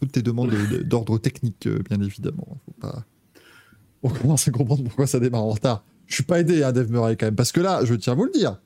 toutes 0.00 0.12
tes 0.12 0.22
demandes 0.22 0.50
de- 0.50 0.78
de- 0.78 0.82
d'ordre 0.82 1.18
technique, 1.18 1.66
euh, 1.66 1.78
bien 1.88 2.00
évidemment. 2.00 2.58
Faut 2.66 2.72
pas... 2.80 3.04
On 4.02 4.08
commence 4.08 4.48
à 4.48 4.50
comprendre 4.50 4.82
pourquoi 4.82 5.06
ça 5.06 5.20
démarre 5.20 5.44
en 5.44 5.50
retard. 5.50 5.84
Je 6.06 6.14
suis 6.16 6.24
pas 6.24 6.40
aidé, 6.40 6.62
hein, 6.64 6.72
Dave 6.72 6.90
Murray, 6.90 7.16
quand 7.16 7.26
même. 7.26 7.36
Parce 7.36 7.52
que 7.52 7.60
là, 7.60 7.84
je 7.84 7.94
tiens 7.94 8.14
à 8.14 8.16
vous 8.16 8.24
le 8.24 8.32
dire, 8.32 8.60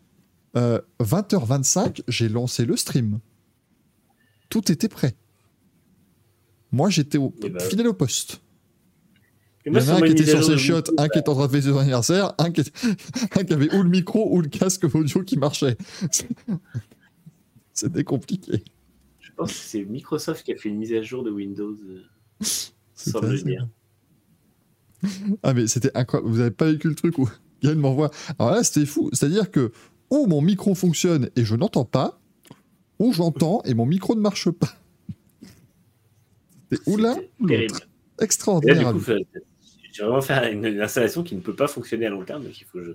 euh, 0.56 0.80
20h25, 1.00 2.02
j'ai 2.08 2.28
lancé 2.28 2.64
le 2.64 2.76
stream. 2.76 3.20
Tout 4.48 4.70
était 4.72 4.88
prêt. 4.88 5.14
Moi, 6.72 6.90
j'étais 6.90 7.18
au... 7.18 7.34
Ben, 7.40 7.58
fidèle 7.60 7.88
au 7.88 7.94
poste. 7.94 8.42
Et 9.64 9.70
Il 9.70 9.72
y 9.72 9.76
en 9.76 9.78
a 9.78 9.92
un 9.92 9.96
sur 9.96 10.06
qui 10.06 10.12
était 10.12 10.26
sur 10.26 10.44
ses 10.44 10.58
chiottes, 10.58 10.90
un 10.96 11.08
qui 11.08 11.18
était 11.18 11.28
en 11.28 11.34
train 11.34 11.46
de 11.46 11.52
fêter 11.52 11.68
son 11.68 11.78
anniversaire, 11.78 12.34
un 12.38 12.50
qui, 12.50 12.60
un 13.36 13.52
avait 13.52 13.74
ou 13.74 13.82
le 13.82 13.88
micro 13.88 14.32
ou 14.32 14.40
le 14.40 14.48
casque 14.48 14.84
audio 14.94 15.22
qui 15.22 15.36
marchait. 15.36 15.76
C'était 17.72 18.04
compliqué. 18.04 18.62
Je 19.20 19.30
pense 19.36 19.52
que 19.52 19.58
c'est 19.58 19.84
Microsoft 19.84 20.44
qui 20.44 20.52
a 20.52 20.56
fait 20.56 20.70
une 20.70 20.78
mise 20.78 20.94
à 20.94 21.02
jour 21.02 21.22
de 21.22 21.30
Windows. 21.30 21.74
euh, 21.74 22.04
Sans 22.94 23.20
le 23.20 23.38
dire. 23.42 23.68
Ah 25.42 25.52
mais 25.52 25.66
c'était 25.66 25.90
incroyable. 25.94 26.30
Vous 26.30 26.40
avez 26.40 26.50
pas 26.50 26.64
vécu 26.72 26.88
le 26.88 26.94
truc 26.94 27.18
où 27.18 27.28
Gaël 27.62 27.76
m'envoie. 27.76 28.10
Alors 28.38 28.52
là 28.52 28.64
c'était 28.64 28.86
fou. 28.86 29.10
C'est-à-dire 29.12 29.50
que 29.50 29.72
ou 30.10 30.26
mon 30.26 30.40
micro 30.40 30.74
fonctionne 30.74 31.30
et 31.36 31.44
je 31.44 31.54
n'entends 31.54 31.84
pas, 31.84 32.20
ou 32.98 33.12
j'entends 33.12 33.62
et 33.64 33.74
mon 33.74 33.86
micro 33.86 34.14
ne 34.14 34.20
marche 34.20 34.50
pas. 34.50 34.74
C'était 36.70 36.90
ou 36.90 36.96
l'un 36.96 37.16
ou 37.40 37.46
terrible. 37.46 37.72
l'autre. 37.72 37.88
Extraordinaire. 38.20 38.94
du 38.94 39.00
coup, 39.00 39.12
j'ai 39.92 40.02
vraiment 40.02 40.20
fait 40.20 40.52
une, 40.52 40.64
une 40.64 40.80
installation 40.80 41.22
qui 41.22 41.34
ne 41.34 41.40
peut 41.40 41.54
pas 41.54 41.68
fonctionner 41.68 42.06
à 42.06 42.10
long 42.10 42.24
terme, 42.24 42.44
donc 42.44 42.60
il 42.60 42.64
faut 42.64 42.78
que 42.78 42.84
je 42.84 42.92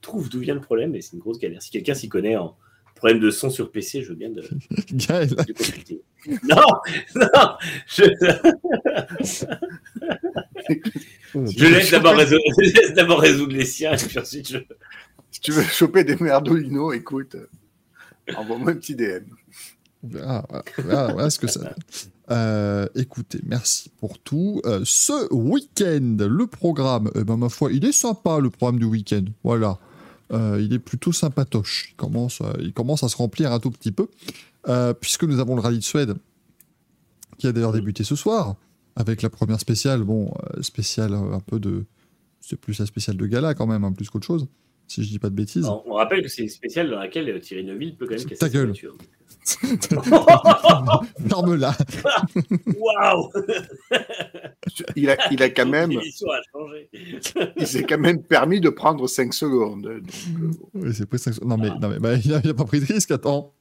trouve 0.00 0.28
d'où 0.28 0.40
vient 0.40 0.54
le 0.54 0.60
problème, 0.60 0.94
et 0.94 1.00
c'est 1.00 1.14
une 1.14 1.18
grosse 1.18 1.38
galère. 1.38 1.62
Si 1.62 1.70
quelqu'un 1.70 1.94
s'y 1.94 2.08
connaît 2.08 2.36
en 2.36 2.56
problème 2.94 3.20
de 3.20 3.30
son 3.30 3.50
sur 3.50 3.70
PC, 3.70 4.02
je 4.02 4.10
veux 4.10 4.14
bien 4.14 4.30
de, 4.30 4.42
Gaël, 4.92 5.28
de 5.28 5.52
consulter. 5.52 6.02
Non, 6.42 6.56
non, 7.16 7.28
je, 7.86 8.04
je 11.34 11.66
laisse 11.66 11.90
d'abord 11.90 12.16
résoudre, 12.16 12.42
je 12.58 12.72
laisse 12.72 12.94
d'abord 12.94 13.20
résoudre 13.20 13.52
les 13.52 13.66
siens, 13.66 13.94
et 13.94 13.96
puis 13.96 14.18
ensuite 14.18 14.48
je. 14.48 14.58
Si 15.34 15.40
tu 15.40 15.50
veux 15.50 15.62
choper 15.64 16.04
des 16.04 16.14
merdolino, 16.16 16.92
écoute, 16.92 17.34
euh, 17.34 17.48
envoie-moi 18.36 18.70
un 18.70 18.74
petit 18.76 18.94
DM. 18.94 19.24
verra, 20.04 20.46
voilà, 20.48 20.64
on 20.78 20.82
verra- 20.82 21.12
voilà 21.12 21.30
ce 21.30 21.38
que 21.40 21.48
ça 21.48 21.58
donne. 21.60 21.74
Euh, 22.30 22.86
écoutez, 22.94 23.40
merci 23.44 23.90
pour 23.98 24.18
tout. 24.20 24.62
Euh, 24.64 24.82
ce 24.84 25.32
week-end, 25.34 26.16
le 26.20 26.46
programme, 26.46 27.10
eh 27.16 27.24
ben, 27.24 27.36
ma 27.36 27.48
foi, 27.48 27.72
il 27.72 27.84
est 27.84 27.90
sympa 27.92 28.38
le 28.38 28.48
programme 28.48 28.78
du 28.78 28.84
week-end. 28.86 29.24
Voilà. 29.42 29.78
Euh, 30.32 30.58
il 30.62 30.72
est 30.72 30.78
plutôt 30.78 31.12
sympatoche. 31.12 31.88
Il 31.90 31.96
commence, 31.96 32.40
il 32.60 32.72
commence 32.72 33.02
à 33.02 33.08
se 33.08 33.16
remplir 33.16 33.52
un 33.52 33.58
tout 33.58 33.70
petit 33.72 33.92
peu. 33.92 34.06
Puisque 35.00 35.24
nous 35.24 35.40
avons 35.40 35.56
le 35.56 35.60
rallye 35.62 35.78
de 35.80 35.84
Suède, 35.84 36.14
qui 37.38 37.46
a 37.48 37.52
d'ailleurs 37.52 37.72
débuté 37.72 38.04
ce 38.04 38.14
soir, 38.16 38.54
avec 38.96 39.20
la 39.20 39.28
première 39.30 39.58
spéciale. 39.60 40.04
Bon, 40.04 40.32
spéciale 40.62 41.12
un 41.12 41.40
peu 41.40 41.58
de. 41.58 41.84
C'est 42.40 42.56
plus 42.56 42.78
la 42.78 42.86
spéciale 42.86 43.16
de 43.16 43.26
gala 43.26 43.54
quand 43.54 43.66
même, 43.66 43.82
hein, 43.84 43.92
plus 43.92 44.08
qu'autre 44.08 44.26
chose. 44.26 44.46
Si 44.88 45.02
je 45.02 45.08
dis 45.08 45.18
pas 45.18 45.30
de 45.30 45.34
bêtises. 45.34 45.64
On, 45.66 45.82
on 45.86 45.94
rappelle 45.94 46.22
que 46.22 46.28
c'est 46.28 46.42
une 46.42 46.48
spéciale 46.48 46.90
dans 46.90 46.98
laquelle 46.98 47.28
euh, 47.28 47.38
Thierry 47.40 47.64
Neuville 47.64 47.96
peut 47.96 48.06
quand 48.06 48.14
même 48.16 48.24
casser 48.24 48.36
Ta 48.38 48.48
gueule. 48.48 48.66
voiture. 48.68 48.96
Ferme-la. 51.28 51.76
Waouh 52.78 53.30
Il 54.96 55.10
a, 55.10 55.16
il 55.30 55.42
a 55.42 55.50
quand 55.50 55.66
même, 55.66 55.92
il 55.92 57.66
s'est 57.66 57.82
quand 57.84 57.98
même 57.98 58.22
permis 58.22 58.60
de 58.60 58.70
prendre 58.70 59.06
5 59.06 59.32
secondes. 59.34 59.82
Donc, 59.82 59.92
euh, 59.92 60.50
Oui, 60.74 60.94
c'est 60.94 61.06
pris 61.06 61.18
cinq- 61.18 61.42
Non, 61.44 61.56
mais, 61.58 61.68
non, 61.68 61.88
mais 61.90 61.98
bah, 61.98 62.14
il, 62.14 62.32
a, 62.34 62.40
il 62.42 62.50
a 62.50 62.54
pas 62.54 62.64
pris 62.64 62.80
de 62.80 62.86
risque, 62.86 63.10
attends. 63.10 63.52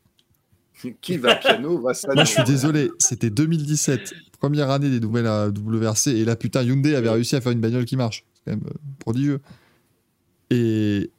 qui 1.01 1.17
va 1.17 1.35
piano 1.35 1.79
va 1.81 1.93
ça. 1.93 2.13
Moi, 2.13 2.23
je 2.23 2.31
suis 2.31 2.43
désolé, 2.43 2.89
c'était 2.99 3.29
2017, 3.29 4.13
première 4.39 4.69
année 4.69 4.89
des 4.89 4.99
nouvelles 5.01 5.27
à 5.27 5.47
WRC, 5.49 6.07
et 6.11 6.23
là, 6.25 6.35
putain, 6.37 6.63
Hyundai 6.63 6.95
avait 6.95 7.09
réussi 7.09 7.35
à 7.35 7.41
faire 7.41 7.51
une 7.51 7.59
bagnole 7.61 7.85
qui 7.85 7.97
marche. 7.97 8.23
C'est 8.33 8.51
quand 8.51 8.57
même 8.57 8.67
euh, 8.67 8.73
prodigieux. 8.99 9.39
Et 10.49 11.09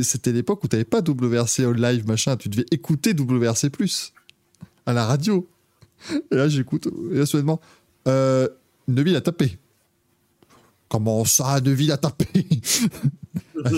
c'était 0.00 0.32
l'époque 0.32 0.62
où 0.64 0.68
tu 0.68 0.76
n'avais 0.76 0.84
pas 0.84 1.00
WRC 1.00 1.72
live, 1.74 2.06
machin, 2.06 2.36
tu 2.36 2.48
devais 2.48 2.66
écouter 2.70 3.12
WRC+, 3.12 3.70
à 4.86 4.92
la 4.92 5.06
radio. 5.06 5.48
Et 6.30 6.36
là, 6.36 6.48
j'écoute, 6.48 6.88
et 7.12 7.18
là, 7.18 7.26
soudainement, 7.26 7.60
euh, 8.06 8.48
Neuville 8.86 9.16
a 9.16 9.20
tapé. 9.20 9.58
Comment 10.88 11.24
ça, 11.24 11.60
Neuville 11.60 11.92
a 11.92 11.98
tapé? 11.98 12.26
Ah, 13.64 13.70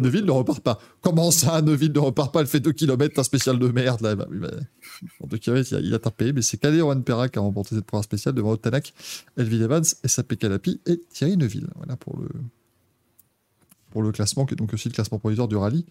Neuville 0.00 0.24
ne 0.24 0.30
repart 0.30 0.60
pas. 0.60 0.80
Comment 1.02 1.30
ça, 1.30 1.60
Neuville 1.60 1.92
ne 1.92 1.98
repart 1.98 2.32
pas? 2.32 2.40
Elle 2.40 2.46
fait 2.46 2.60
2 2.60 2.72
km, 2.72 3.20
un 3.20 3.22
spécial 3.22 3.58
de 3.58 3.68
merde, 3.68 4.00
là. 4.00 4.16
En 5.20 5.26
2 5.26 5.36
km, 5.36 5.78
il 5.78 5.92
a, 5.92 5.98
tapé, 5.98 6.32
mais 6.32 6.40
c'est 6.40 6.56
Calais 6.56 6.80
Oran 6.80 7.00
Perra 7.02 7.28
qui 7.28 7.38
a 7.38 7.42
remporté 7.42 7.74
cette 7.74 7.84
première 7.84 8.04
spéciale 8.04 8.34
devant 8.34 8.52
Otanak, 8.52 8.94
Elvin 9.36 9.60
Evans, 9.60 9.84
SAP 9.84 10.36
Calapi 10.36 10.80
et 10.86 11.02
Thierry 11.10 11.36
Neuville. 11.36 11.68
Voilà 11.76 11.96
pour 11.96 12.18
le, 12.18 12.28
pour 13.96 14.02
le 14.02 14.12
classement, 14.12 14.44
qui 14.44 14.52
est 14.52 14.56
donc 14.58 14.74
aussi 14.74 14.90
le 14.90 14.94
classement 14.94 15.18
provisoire 15.18 15.48
du 15.48 15.56
rallye. 15.56 15.86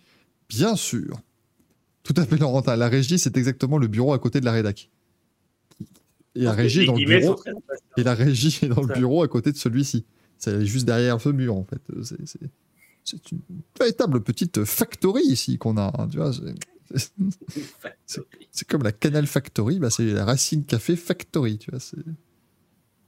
Bien 0.48 0.76
sûr. 0.76 1.20
Tout 2.04 2.14
à 2.18 2.24
fait, 2.24 2.38
Laurentin. 2.38 2.76
La 2.76 2.88
régie, 2.88 3.18
c'est 3.18 3.36
exactement 3.36 3.80
le 3.80 3.88
bureau 3.88 4.14
à 4.14 4.20
côté 4.20 4.40
de 4.40 4.46
la 4.46 4.52
rédac. 4.52 4.92
Et 6.36 6.42
la 6.42 6.52
régie 6.52 6.82
est 6.82 6.86
dans 6.86 6.94
le 6.94 7.00
bureau. 7.22 7.36
Et 7.98 8.04
la 8.04 8.14
régie 8.14 8.60
est 8.62 8.68
dans 8.68 8.84
le 8.84 8.94
bureau 8.94 9.24
à 9.24 9.28
côté 9.28 9.52
de 9.52 9.58
celui-ci. 9.58 10.06
C'est 10.38 10.64
juste 10.68 10.86
derrière 10.86 11.20
ce 11.20 11.30
mur, 11.30 11.56
en 11.56 11.64
fait. 11.64 11.82
C'est- 12.04 13.18
une 13.32 13.40
véritable 13.80 14.22
petite 14.22 14.64
factory 14.66 15.24
ici 15.24 15.58
qu'on 15.58 15.78
a. 15.78 15.92
hein, 15.98 16.08
tu 16.08 16.18
vois, 16.18 16.32
c'est- 16.32 17.10
comme 18.68 18.84
la 18.84 18.92
Canal 18.92 19.26
Factory, 19.26 19.80
bah 19.80 19.90
c'est 19.90 20.06
la 20.12 20.26
Racing 20.26 20.64
Café 20.64 20.96
Factory. 20.96 21.58
Tu 21.58 21.72
vois, 21.72 21.80
c'est 21.80 21.98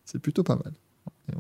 c'est 0.06 0.18
plutôt 0.20 0.42
pas 0.42 0.56
mal. 0.56 0.74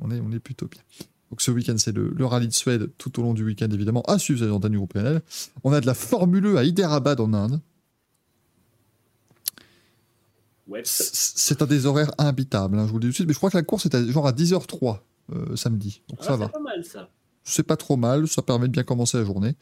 On 0.01 0.11
est, 0.11 0.19
on 0.19 0.31
est 0.31 0.39
plutôt 0.39 0.67
bien. 0.67 0.81
Donc 1.29 1.41
ce 1.41 1.51
week-end, 1.51 1.77
c'est 1.77 1.91
le, 1.91 2.13
le 2.15 2.25
rallye 2.25 2.47
de 2.47 2.53
Suède 2.53 2.89
tout 2.97 3.19
au 3.19 3.23
long 3.23 3.33
du 3.33 3.43
week-end, 3.43 3.69
évidemment, 3.69 4.01
à 4.03 4.17
suivre 4.17 4.45
les 4.45 4.51
antennes 4.51 4.71
du 4.71 4.77
groupe 4.77 4.93
PNL. 4.93 5.21
On 5.63 5.73
a 5.73 5.81
de 5.81 5.85
la 5.85 5.93
Formule 5.93 6.45
E 6.45 6.57
à 6.57 6.63
Hyderabad 6.63 7.19
en 7.19 7.33
Inde. 7.33 7.59
Ouais, 10.67 10.81
C'est 10.83 11.61
un 11.61 11.65
des 11.65 11.85
horaires 11.85 12.11
imbitables, 12.17 12.77
hein, 12.77 12.85
je 12.87 12.91
vous 12.91 12.99
le 12.99 13.01
dis 13.01 13.07
tout 13.07 13.11
de 13.11 13.15
suite, 13.15 13.27
mais 13.27 13.33
je 13.33 13.37
crois 13.37 13.49
que 13.49 13.57
la 13.57 13.63
course 13.63 13.85
est 13.85 13.95
à, 13.95 14.05
genre 14.05 14.27
à 14.27 14.33
10h03 14.33 14.99
euh, 15.33 15.55
samedi. 15.55 16.01
Donc 16.09 16.19
ah, 16.21 16.25
ça 16.25 16.35
va. 16.35 16.45
C'est 16.47 16.51
pas 16.51 16.59
mal 16.59 16.83
ça. 16.83 17.09
C'est 17.43 17.63
pas 17.63 17.77
trop 17.77 17.95
mal, 17.95 18.27
ça 18.27 18.41
permet 18.41 18.67
de 18.67 18.73
bien 18.73 18.83
commencer 18.83 19.17
la 19.17 19.23
journée. 19.23 19.55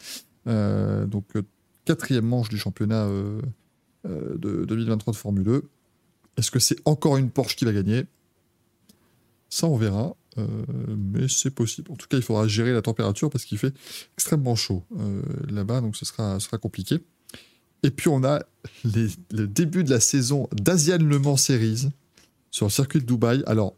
Euh, 0.48 1.06
donc, 1.06 1.36
euh, 1.36 1.44
quatrième 1.86 2.26
manche 2.26 2.50
du 2.50 2.58
championnat 2.58 3.06
euh, 3.06 3.42
de 4.04 4.66
2023 4.66 5.14
de 5.14 5.18
Formule 5.18 5.48
E. 5.48 5.64
Est-ce 6.38 6.50
que 6.50 6.60
c'est 6.60 6.78
encore 6.86 7.18
une 7.18 7.30
Porsche 7.30 7.56
qui 7.56 7.66
va 7.66 7.74
gagner? 7.74 8.06
Ça, 9.50 9.68
on 9.68 9.78
verra. 9.78 10.16
Euh, 10.38 10.48
mais 10.98 11.28
c'est 11.28 11.52
possible. 11.52 11.92
En 11.92 11.96
tout 11.96 12.08
cas, 12.08 12.18
il 12.18 12.24
faudra 12.24 12.48
gérer 12.48 12.74
la 12.74 12.82
température 12.82 13.30
parce 13.30 13.46
qu'il 13.46 13.58
fait 13.58 13.74
extrêmement 14.16 14.56
chaud 14.56 14.84
euh, 15.00 15.22
là-bas, 15.50 15.82
donc 15.82 15.96
ce 15.96 16.06
sera, 16.06 16.40
compliqué. 16.62 17.00
Et 17.84 17.92
puis, 17.92 18.10
on 18.10 18.24
a 18.24 18.44
le 18.84 19.46
début 19.46 19.84
de 19.84 19.90
la 19.90 20.00
saison 20.00 20.50
d'Asian 20.52 20.98
Le 20.98 21.20
Mans 21.20 21.38
Series 21.38 21.90
sur 22.52 22.66
le 22.66 22.72
circuit 22.72 23.00
de 23.00 23.06
Dubaï. 23.06 23.44
Alors, 23.46 23.76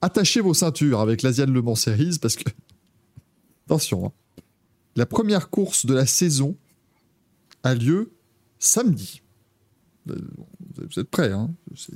attachez 0.00 0.40
vos 0.40 0.54
ceintures 0.54 1.00
avec 1.00 1.22
l'Asian 1.22 1.46
Le 1.46 1.62
Mans 1.62 1.74
Series 1.74 2.18
parce 2.20 2.36
que 2.36 2.48
Attention, 3.66 4.06
hein. 4.06 4.12
la 4.96 5.06
première 5.06 5.48
course 5.48 5.86
de 5.86 5.94
la 5.94 6.04
saison 6.04 6.56
a 7.62 7.74
lieu 7.74 8.10
samedi. 8.58 9.22
Euh, 10.08 10.16
Vous 10.76 10.98
êtes 10.98 11.08
prêts, 11.08 11.30
hein 11.30 11.54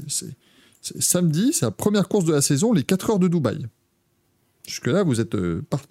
c'est 0.09 0.37
samedi, 1.01 1.53
c'est 1.53 1.65
la 1.65 1.73
première 1.73 2.09
course 2.09 2.27
de 2.27 2.33
la 2.33 2.43
saison, 2.43 2.73
les 2.73 2.85
4 2.85 3.11
heures 3.11 3.19
de 3.19 3.27
Dubaï. 3.27 3.67
Jusque-là, 4.67 5.03
vous 5.03 5.21
êtes 5.21 5.35
euh, 5.35 5.63
parfait. 5.69 5.87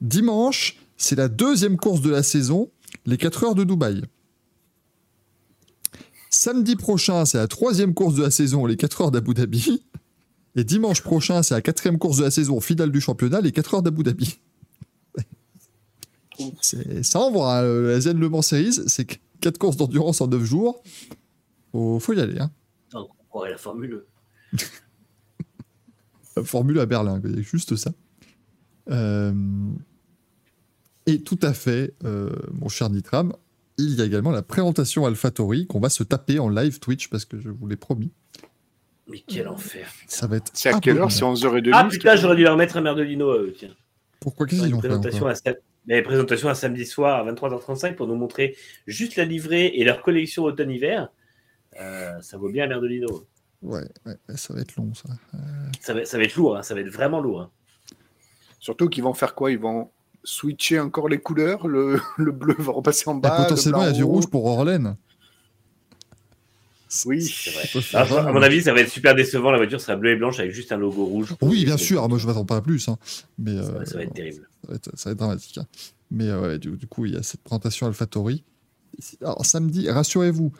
Dimanche, 0.00 0.76
c'est 0.96 1.16
la 1.16 1.28
deuxième 1.28 1.76
course 1.76 2.00
de 2.02 2.10
la 2.10 2.22
saison, 2.22 2.70
les 3.06 3.16
4 3.16 3.44
heures 3.44 3.54
de 3.54 3.64
Dubaï. 3.64 4.02
Samedi 6.30 6.76
prochain, 6.76 7.24
c'est 7.24 7.38
la 7.38 7.48
troisième 7.48 7.94
course 7.94 8.14
de 8.14 8.22
la 8.22 8.30
saison, 8.30 8.66
les 8.66 8.76
4 8.76 9.00
heures 9.02 9.10
d'Abu 9.10 9.32
Dhabi. 9.34 9.82
Et 10.54 10.64
dimanche 10.64 11.02
prochain, 11.02 11.42
c'est 11.42 11.54
la 11.54 11.60
quatrième 11.62 11.98
course 11.98 12.18
de 12.18 12.24
la 12.24 12.30
saison, 12.30 12.60
finale 12.60 12.90
du 12.90 13.00
championnat, 13.00 13.40
les 13.40 13.52
4 13.52 13.74
heures 13.74 13.82
d'Abu 13.82 14.02
Dhabi. 14.02 14.38
C'est- 16.60 17.02
Ça 17.02 17.20
envoie, 17.20 17.58
hein, 17.58 17.62
la 17.82 18.00
ZN 18.00 18.18
Le 18.18 18.28
Mans 18.28 18.42
Series, 18.42 18.74
c'est 18.88 19.06
4 19.40 19.56
courses 19.58 19.76
d'endurance 19.78 20.20
en 20.20 20.26
9 20.28 20.42
jours. 20.44 20.82
Faut, 21.72 21.98
faut 22.00 22.12
y 22.12 22.20
aller. 22.20 22.38
Hein. 22.38 22.50
On 22.94 23.06
croirait 23.30 23.50
la 23.52 23.58
Formule 23.58 24.04
Formule 26.44 26.78
à 26.80 26.86
Berlin, 26.86 27.20
quoi, 27.20 27.30
il 27.30 27.36
y 27.36 27.38
a 27.40 27.42
juste 27.42 27.76
ça. 27.76 27.90
Euh, 28.90 29.32
Et 31.06 31.22
tout 31.22 31.38
à 31.42 31.52
fait, 31.52 31.94
euh, 32.04 32.30
mon 32.52 32.68
cher 32.68 32.90
Nitram, 32.90 33.32
il 33.78 33.94
y 33.94 34.00
a 34.00 34.04
également 34.04 34.30
la 34.30 34.42
présentation 34.42 35.06
AlphaTauri 35.06 35.66
qu'on 35.66 35.80
va 35.80 35.88
se 35.88 36.02
taper 36.02 36.38
en 36.38 36.48
live 36.48 36.78
Twitch 36.80 37.08
parce 37.08 37.24
que 37.24 37.38
je 37.38 37.48
vous 37.50 37.66
l'ai 37.66 37.76
promis. 37.76 38.10
Mais 39.08 39.22
quel 39.26 39.46
enfer. 39.48 39.88
Ça 40.08 40.26
va 40.26 40.36
être. 40.38 40.50
C'est 40.54 40.70
à 40.70 40.80
quelle 40.80 40.98
heure. 40.98 41.12
C'est 41.12 41.22
11h30 41.24 41.70
Ah 41.72 41.86
putain, 41.90 42.16
j'aurais 42.16 42.34
dû 42.36 42.42
leur 42.42 42.56
mettre 42.56 42.76
un 42.76 42.80
Merdelino 42.80 43.30
à 43.30 43.38
eux, 43.38 43.54
tiens. 43.56 43.74
Pourquoi 44.18 44.46
Qu'est-ce 44.46 44.62
qu'ils 44.64 44.74
ont 44.74 44.80
fait 44.80 44.88
présentation 44.88 45.18
encore 45.18 45.28
à, 45.30 45.34
sa- 45.36 45.54
mais 45.86 46.02
présentation 46.02 46.48
à 46.48 46.54
samedi 46.56 46.84
soir 46.84 47.24
à 47.24 47.32
23h35 47.32 47.94
pour 47.94 48.08
nous 48.08 48.16
montrer 48.16 48.56
juste 48.88 49.14
la 49.14 49.24
livrée 49.24 49.66
et 49.66 49.84
leur 49.84 50.02
collection 50.02 50.42
automne-hiver. 50.42 51.08
Euh, 51.80 52.20
ça 52.22 52.36
vaut 52.38 52.48
bien 52.50 52.64
un 52.64 52.68
Merdelino. 52.68 53.24
Ouais, 53.66 54.16
ça 54.36 54.54
va 54.54 54.60
être 54.60 54.76
long 54.76 54.92
ça. 54.94 55.08
Ça 55.80 55.94
va, 55.94 56.04
ça 56.04 56.16
va 56.18 56.24
être 56.24 56.34
lourd, 56.36 56.56
hein, 56.56 56.62
ça 56.62 56.74
va 56.74 56.80
être 56.80 56.88
vraiment 56.92 57.20
lourd. 57.20 57.40
hein. 57.42 57.50
Surtout 58.60 58.88
qu'ils 58.88 59.04
vont 59.04 59.14
faire 59.14 59.34
quoi? 59.34 59.50
Ils 59.50 59.58
vont 59.58 59.90
switcher 60.24 60.80
encore 60.80 61.08
les 61.08 61.18
couleurs. 61.18 61.68
Le, 61.68 62.00
le 62.16 62.32
bleu 62.32 62.54
va 62.58 62.72
repasser 62.72 63.08
en 63.08 63.18
Et 63.18 63.20
bas. 63.20 63.36
le 63.38 63.44
potentiellement, 63.44 63.82
il 63.82 63.86
y 63.86 63.90
a 63.90 63.92
du 63.92 64.04
rouge 64.04 64.26
pour 64.28 64.44
Orlen. 64.46 64.96
Oui. 67.04 67.20
C'est 67.22 67.50
vrai. 67.50 67.68
Alors, 67.94 68.18
à 68.28 68.32
mon 68.32 68.40
avis, 68.42 68.62
ça 68.62 68.72
va 68.72 68.80
être 68.80 68.88
super 68.90 69.14
décevant. 69.14 69.50
La 69.50 69.58
voiture 69.58 69.80
sera 69.80 69.96
bleue 69.96 70.12
et 70.12 70.16
blanche 70.16 70.38
avec 70.38 70.52
juste 70.52 70.70
un 70.72 70.76
logo 70.76 71.04
rouge. 71.04 71.34
Oui, 71.42 71.64
bien 71.64 71.76
sûr. 71.76 72.02
Ah, 72.02 72.08
moi, 72.08 72.16
je 72.18 72.26
m'attends 72.26 72.44
pas 72.44 72.56
à 72.56 72.60
plus. 72.62 72.88
hein. 72.88 72.96
Mais, 73.38 73.56
Ça, 73.56 73.72
va- 73.72 73.80
euh, 73.80 73.84
ça 73.84 73.96
va 73.96 74.02
être 74.04 74.14
terrible. 74.14 74.48
ça 74.62 74.68
va 74.68 74.74
être, 74.76 74.90
ça 74.98 75.08
va 75.08 75.12
être 75.12 75.18
dramatique. 75.18 75.58
hein. 75.58 75.66
Mais 76.10 76.28
euh, 76.28 76.40
ouais, 76.40 76.58
du, 76.58 76.70
du 76.76 76.86
coup, 76.86 77.04
il 77.04 77.14
y 77.14 77.16
a 77.16 77.22
cette 77.22 77.42
présentation 77.42 77.86
AlphaTauri. 77.88 78.44
Alors, 79.20 79.44
samedi, 79.44 79.90
rassurez-vous, 79.90 80.52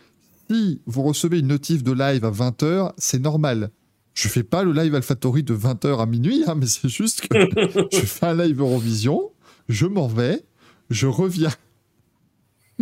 si 0.50 0.80
vous 0.86 1.02
recevez 1.02 1.38
une 1.40 1.48
notif 1.48 1.82
de 1.82 1.92
live 1.92 2.24
à 2.24 2.30
20h, 2.30 2.92
c'est 2.98 3.18
normal. 3.18 3.70
Je 4.14 4.28
fais 4.28 4.42
pas 4.42 4.62
le 4.64 4.72
live 4.72 4.94
AlphaTauri 4.94 5.42
de 5.42 5.54
20h 5.54 6.00
à 6.00 6.06
minuit, 6.06 6.42
hein, 6.46 6.54
mais 6.56 6.66
c'est 6.66 6.88
juste 6.88 7.26
que 7.28 7.36
je 7.92 8.00
fais 8.00 8.26
un 8.26 8.34
live 8.36 8.60
Eurovision, 8.60 9.30
je 9.68 9.86
m'en 9.86 10.06
vais, 10.08 10.42
je 10.90 11.06
reviens. 11.06 11.52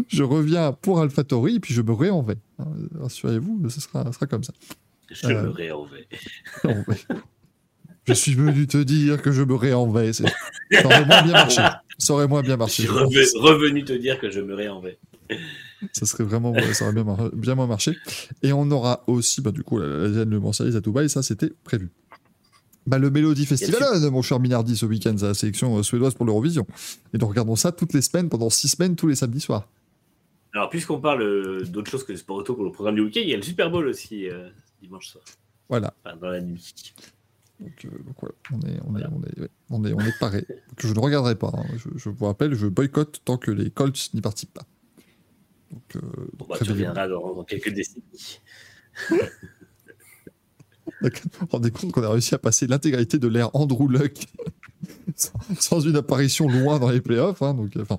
Je 0.08 0.22
reviens 0.24 0.72
pour 0.72 1.00
AlphaTauri 1.00 1.56
et 1.56 1.60
puis 1.60 1.72
je 1.74 1.80
me 1.82 1.92
réen 1.92 2.20
vais. 2.22 2.36
hein. 2.58 2.66
Rassurez-vous, 3.00 3.68
ce 3.68 3.80
sera, 3.80 4.04
comme 4.28 4.42
ça. 4.44 4.52
Je 5.10 5.26
Euh, 5.28 5.42
me 5.44 5.48
réenvais. 5.50 6.08
Je 8.06 8.12
suis 8.12 8.34
venu 8.34 8.66
te 8.66 8.76
dire 8.78 9.22
que 9.22 9.30
je 9.32 9.42
me 9.42 9.54
réen 9.54 9.86
vais. 9.90 10.12
c'est- 10.12 10.24
Ça 10.72 10.84
aurait 10.86 11.04
moins 11.06 11.22
bien 11.22 11.32
marché. 11.32 11.62
Ça 11.98 12.12
aurait 12.14 12.26
moins 12.28 12.42
bien 12.42 12.54
Je 12.54 12.58
marché. 12.58 12.82
suis 12.82 12.86
je 12.86 12.92
reve- 12.92 13.38
revenu 13.40 13.84
te 13.84 13.92
dire 13.92 14.18
que 14.20 14.30
je 14.30 14.40
me 14.40 14.54
réenvais. 14.54 14.98
Ça 15.92 16.06
serait 16.06 16.24
vraiment, 16.24 16.54
ça 16.72 16.84
aurait 16.84 16.94
bien, 16.94 17.04
mar- 17.04 17.30
bien 17.32 17.54
moins 17.54 17.66
marché. 17.66 17.96
Et 18.42 18.52
on 18.52 18.70
aura 18.70 19.02
aussi, 19.06 19.40
bah, 19.40 19.50
du 19.52 19.62
coup, 19.62 19.78
la, 19.78 20.12
Zienne 20.12 20.30
Le 20.30 20.52
Series 20.52 20.76
à 20.76 20.80
Dubaï, 20.80 21.08
ça 21.08 21.22
c'était 21.22 21.50
prévu. 21.64 21.90
Bah, 22.86 22.98
le 22.98 23.10
Melody 23.10 23.46
Festival, 23.46 23.98
mon 24.10 24.20
cher 24.22 24.38
Minardi, 24.40 24.76
ce 24.76 24.84
week-end, 24.86 25.14
c'est 25.16 25.26
la 25.26 25.34
sélection 25.34 25.78
euh, 25.78 25.82
suédoise 25.82 26.14
pour 26.14 26.26
l'Eurovision. 26.26 26.66
Et 27.14 27.18
nous 27.18 27.26
regardons 27.26 27.56
ça 27.56 27.72
toutes 27.72 27.94
les 27.94 28.02
semaines, 28.02 28.28
pendant 28.28 28.50
six 28.50 28.68
semaines, 28.68 28.94
tous 28.96 29.06
les 29.06 29.14
samedis 29.14 29.40
soirs. 29.40 29.68
Alors, 30.52 30.68
puisqu'on 30.70 31.00
parle 31.00 31.22
euh, 31.22 31.64
d'autre 31.64 31.90
chose 31.90 32.04
que 32.04 32.12
le 32.12 32.18
sport 32.18 32.36
auto 32.36 32.54
pour 32.54 32.64
le 32.64 32.70
programme 32.70 32.94
du 32.96 33.00
week-end, 33.00 33.20
il 33.22 33.30
y 33.30 33.34
a 33.34 33.36
le 33.36 33.42
Super 33.42 33.70
Bowl 33.70 33.86
aussi 33.88 34.28
euh, 34.28 34.48
dimanche 34.82 35.08
soir, 35.08 35.24
Voilà. 35.68 35.94
enfin, 36.04 36.16
dans 36.16 36.28
la 36.28 36.40
nuit. 36.42 36.92
Donc, 37.58 37.84
euh, 37.86 37.88
donc 38.04 38.16
voilà, 38.20 38.34
on 38.52 38.60
est, 38.68 38.80
on 38.86 38.96
est, 38.98 39.04
on 39.06 39.22
est, 39.22 39.40
ouais, 39.40 39.48
on 39.70 39.84
est, 39.84 39.92
on 39.94 40.00
est 40.00 40.18
paré. 40.20 40.44
Je 40.78 40.92
ne 40.92 40.98
regarderai 40.98 41.36
pas. 41.36 41.52
hein. 41.54 41.64
Je, 41.78 41.88
je 41.96 42.08
vous 42.10 42.26
rappelle, 42.26 42.54
je 42.54 42.66
boycotte 42.66 43.22
tant 43.24 43.36
que 43.38 43.50
les 43.50 43.70
Colts 43.70 44.10
n'y 44.12 44.20
participent 44.20 44.52
pas. 44.54 44.66
Donc, 45.74 45.96
euh, 45.96 46.00
Bon, 46.34 46.46
donc, 46.46 46.48
bah, 46.48 46.58
tu 46.62 46.70
reviendras 46.70 47.08
dans, 47.08 47.34
dans 47.34 47.44
quelques 47.44 47.72
décennies. 47.72 48.40
Vous 51.00 51.10
vous 51.40 51.46
rendez 51.50 51.70
compte 51.70 51.92
qu'on 51.92 52.02
a 52.02 52.10
réussi 52.10 52.34
à 52.34 52.38
passer 52.38 52.66
l'intégralité 52.66 53.18
de 53.18 53.28
l'ère 53.28 53.54
Andrew 53.54 53.88
Luck 53.88 54.26
sans, 55.58 55.80
une 55.80 55.96
apparition 55.96 56.48
loin 56.48 56.78
dans 56.78 56.90
les 56.90 57.00
playoffs, 57.00 57.42
hein, 57.42 57.54
donc, 57.54 57.76
euh, 57.76 57.82
enfin, 57.82 57.98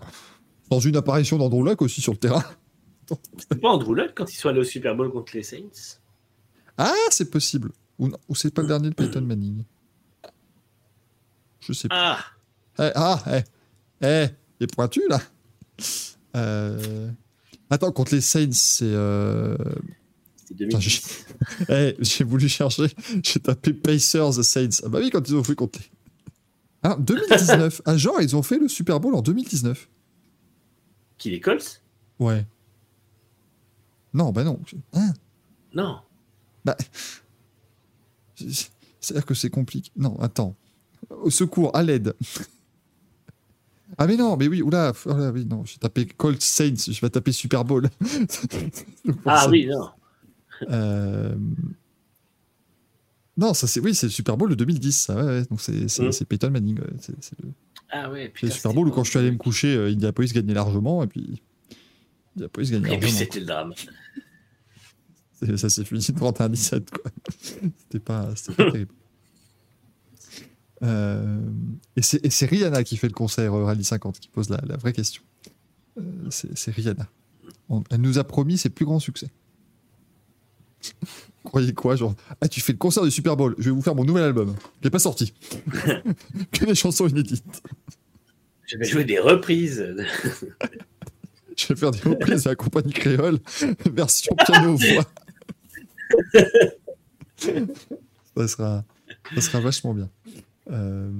sans 0.71 0.79
une 0.79 0.95
apparition 0.95 1.37
d'Andrew 1.37 1.63
Luck 1.63 1.81
aussi 1.81 2.01
sur 2.01 2.13
le 2.13 2.17
terrain. 2.17 2.43
C'est 3.37 3.59
pas 3.59 3.69
Andrew 3.69 3.93
Luck 3.93 4.13
quand 4.15 4.31
ils 4.31 4.37
sont 4.37 4.49
allés 4.49 4.59
au 4.61 4.63
Super 4.63 4.95
Bowl 4.95 5.11
contre 5.11 5.35
les 5.35 5.43
Saints? 5.43 5.99
Ah, 6.77 6.93
c'est 7.11 7.29
possible. 7.29 7.71
Ou 7.99 8.09
c'est 8.33 8.53
pas 8.53 8.63
le 8.63 8.67
dernier 8.67 8.89
de 8.89 8.95
Peyton 8.95 9.21
Manning? 9.21 9.63
Je 11.59 11.73
sais 11.73 11.87
pas. 11.87 12.17
Ah 12.77 12.83
Eh, 12.83 12.91
ah, 12.95 13.23
eh, 13.27 13.43
eh, 14.05 14.25
il 14.59 14.63
est 14.63 14.75
pointu 14.75 15.01
là. 15.07 15.21
Euh, 16.35 17.09
Attends, 17.69 17.91
contre 17.91 18.13
les 18.15 18.21
Saints, 18.21 18.51
c'est. 18.51 18.85
euh, 18.85 19.55
C'était 20.47 20.65
Putain, 20.65 20.77
2010. 20.79 21.25
Eh, 21.69 21.95
j'ai 21.99 22.23
voulu 22.23 22.47
chercher, 22.47 22.87
j'ai 23.23 23.39
tapé 23.39 23.73
Pacers 23.73 24.43
Saints. 24.43 24.81
Ah 24.83 24.89
bah 24.89 24.99
oui, 25.01 25.09
quand 25.09 25.27
ils 25.27 25.35
ont 25.35 25.43
fait 25.43 25.55
les. 25.55 25.79
Ah, 26.83 26.95
2019. 26.99 27.81
ah, 27.85 27.97
genre, 27.97 28.21
ils 28.21 28.35
ont 28.35 28.43
fait 28.43 28.59
le 28.59 28.67
Super 28.67 28.99
Bowl 28.99 29.15
en 29.15 29.21
2019. 29.21 29.89
Qui 31.17 31.31
les 31.31 31.39
Colts? 31.39 31.81
Ouais. 32.19 32.45
Non, 34.13 34.31
bah 34.31 34.43
non. 34.43 34.59
Hein? 34.93 35.13
Non. 35.73 35.99
bah. 36.63 36.77
c'est- 38.35 38.69
C'est-à-dire 39.01 39.25
que 39.25 39.33
c'est 39.33 39.49
compliqué. 39.49 39.91
Non, 39.95 40.17
attends. 40.19 40.55
Au 41.09 41.29
secours, 41.29 41.75
à 41.75 41.83
l'aide. 41.83 42.15
Ah 43.97 44.07
mais 44.07 44.17
non, 44.17 44.35
mais 44.37 44.47
oui, 44.47 44.61
oula, 44.61 44.91
oula, 45.05 45.31
oui, 45.31 45.45
non, 45.45 45.63
j'ai 45.65 45.77
tapé 45.77 46.05
Colt 46.05 46.41
Saints, 46.41 46.75
je 46.91 46.99
vais 46.99 47.09
taper 47.09 47.31
Super 47.31 47.63
Bowl. 47.63 47.89
Ah 49.25 49.47
oui, 49.49 49.67
non. 49.67 49.89
Euh, 50.69 51.35
Non, 53.37 53.53
ça 53.53 53.67
c'est 53.67 53.79
oui, 53.81 53.93
c'est 53.95 54.07
le 54.07 54.11
Super 54.11 54.37
Bowl 54.37 54.49
de 54.49 54.55
2010, 54.55 54.91
ça, 54.91 55.15
ouais, 55.15 55.23
ouais. 55.23 55.43
donc 55.49 55.59
c'est 55.61 55.87
c'est- 55.89 56.21
Mm. 56.21 56.25
Peyton 56.25 56.49
Manning, 56.51 56.79
ouais. 56.79 56.87
c'est 56.99 57.13
le, 57.41 57.49
Ah 57.89 58.09
ouais, 58.09 58.29
putain. 58.29 58.47
le 58.47 58.53
Super 58.53 58.73
Bowl 58.73 58.87
où 58.87 58.91
quand 58.91 59.03
je 59.03 59.09
suis 59.11 59.19
allé 59.19 59.31
me 59.31 59.37
coucher, 59.37 59.75
euh, 59.75 59.87
Indianapolis 59.91 60.31
gagnait 60.33 60.53
largement, 60.53 61.03
et 61.03 61.07
puis 61.07 61.41
Indianapolis 62.35 62.71
gagnait 62.71 62.87
Luck. 62.89 62.95
Et 62.95 62.99
puis 62.99 63.07
largement. 63.11 63.19
c'était 63.19 63.39
le 63.39 63.45
drame. 63.45 63.73
Ça 65.57 65.69
s'est 65.69 65.83
fini 65.83 65.99
31-17, 65.99 66.89
quoi. 66.89 67.11
C'était 67.41 67.99
pas, 67.99 68.33
c'était 68.35 68.53
pas 68.63 68.63
terrible. 68.71 68.91
Euh, 70.83 71.39
et 71.95 72.01
c'est 72.01 72.45
Rihanna 72.45 72.83
qui 72.83 72.97
fait 72.97 73.07
le 73.07 73.13
concert 73.13 73.53
Rallye 73.53 73.83
50 73.83 74.19
qui 74.19 74.27
pose 74.29 74.49
la, 74.49 74.59
la 74.65 74.75
vraie 74.77 74.93
question. 74.93 75.21
Euh, 75.97 76.01
c'est 76.29 76.71
Rihanna. 76.71 77.07
On- 77.69 77.83
elle 77.89 78.01
nous 78.01 78.17
a 78.19 78.23
promis 78.23 78.57
ses 78.57 78.69
plus 78.69 78.85
grands 78.85 78.99
succès. 78.99 79.27
Croyez 81.45 81.73
quoi 81.73 81.95
Genre, 81.95 82.13
ah, 82.41 82.47
tu 82.47 82.59
fais 82.59 82.73
le 82.73 82.77
concert 82.77 83.03
du 83.03 83.11
Super 83.11 83.37
Bowl, 83.37 83.55
je 83.57 83.65
vais 83.65 83.71
vous 83.71 83.81
faire 83.81 83.95
mon 83.95 84.03
nouvel 84.03 84.23
album. 84.23 84.55
qui 84.55 84.85
n'est 84.85 84.89
pas 84.89 84.99
sorti. 84.99 85.33
que 86.51 86.65
des 86.65 86.75
chansons 86.75 87.07
inédites. 87.07 87.43
Je 88.67 88.77
vais 88.77 88.85
jouer 88.85 89.03
des 89.05 89.19
reprises. 89.19 89.85
Je 91.57 91.67
vais 91.67 91.75
faire 91.77 91.91
des 91.91 92.01
reprises 92.01 92.43
de 92.43 92.49
la 92.49 92.55
compagnie 92.55 92.91
créole, 92.91 93.39
version 93.89 94.35
piano-voix. 94.35 95.05
ça, 98.35 98.47
sera, 98.47 98.83
ça 99.35 99.41
sera 99.41 99.59
vachement 99.61 99.93
bien. 99.93 100.09
Euh, 100.71 101.11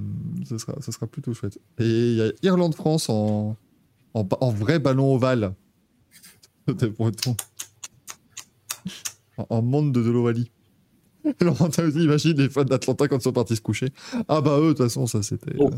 ça, 0.45 0.57
sera, 0.57 0.81
ça 0.81 0.91
sera 0.91 1.07
plutôt 1.07 1.33
chouette. 1.33 1.59
Et 1.79 1.83
il 1.85 2.15
y 2.17 2.21
a 2.21 2.31
Irlande-France 2.43 3.09
en, 3.09 3.55
en, 4.13 4.49
vrai 4.51 4.79
ballon 4.79 5.13
ovale. 5.13 5.53
C'était 6.67 6.89
breton. 6.89 7.35
En, 9.37 9.45
en 9.49 9.61
monde 9.61 9.91
de, 9.91 10.01
de 10.01 10.09
l'Ovalie. 10.09 10.49
Alors, 11.41 11.69
t'as 11.69 11.89
dit, 11.89 12.03
imagine 12.03 12.37
les 12.37 12.49
fans 12.49 12.63
d'Atlanta 12.63 13.07
quand 13.07 13.17
ils 13.17 13.21
sont 13.23 13.33
partis 13.33 13.55
se 13.55 13.61
coucher. 13.61 13.89
Ah 14.27 14.41
bah 14.41 14.57
eux, 14.59 14.69
de 14.69 14.73
toute 14.73 14.77
façon, 14.85 15.05
ça 15.07 15.21
c'était... 15.23 15.53
Oh. 15.57 15.69
euh, 15.71 15.77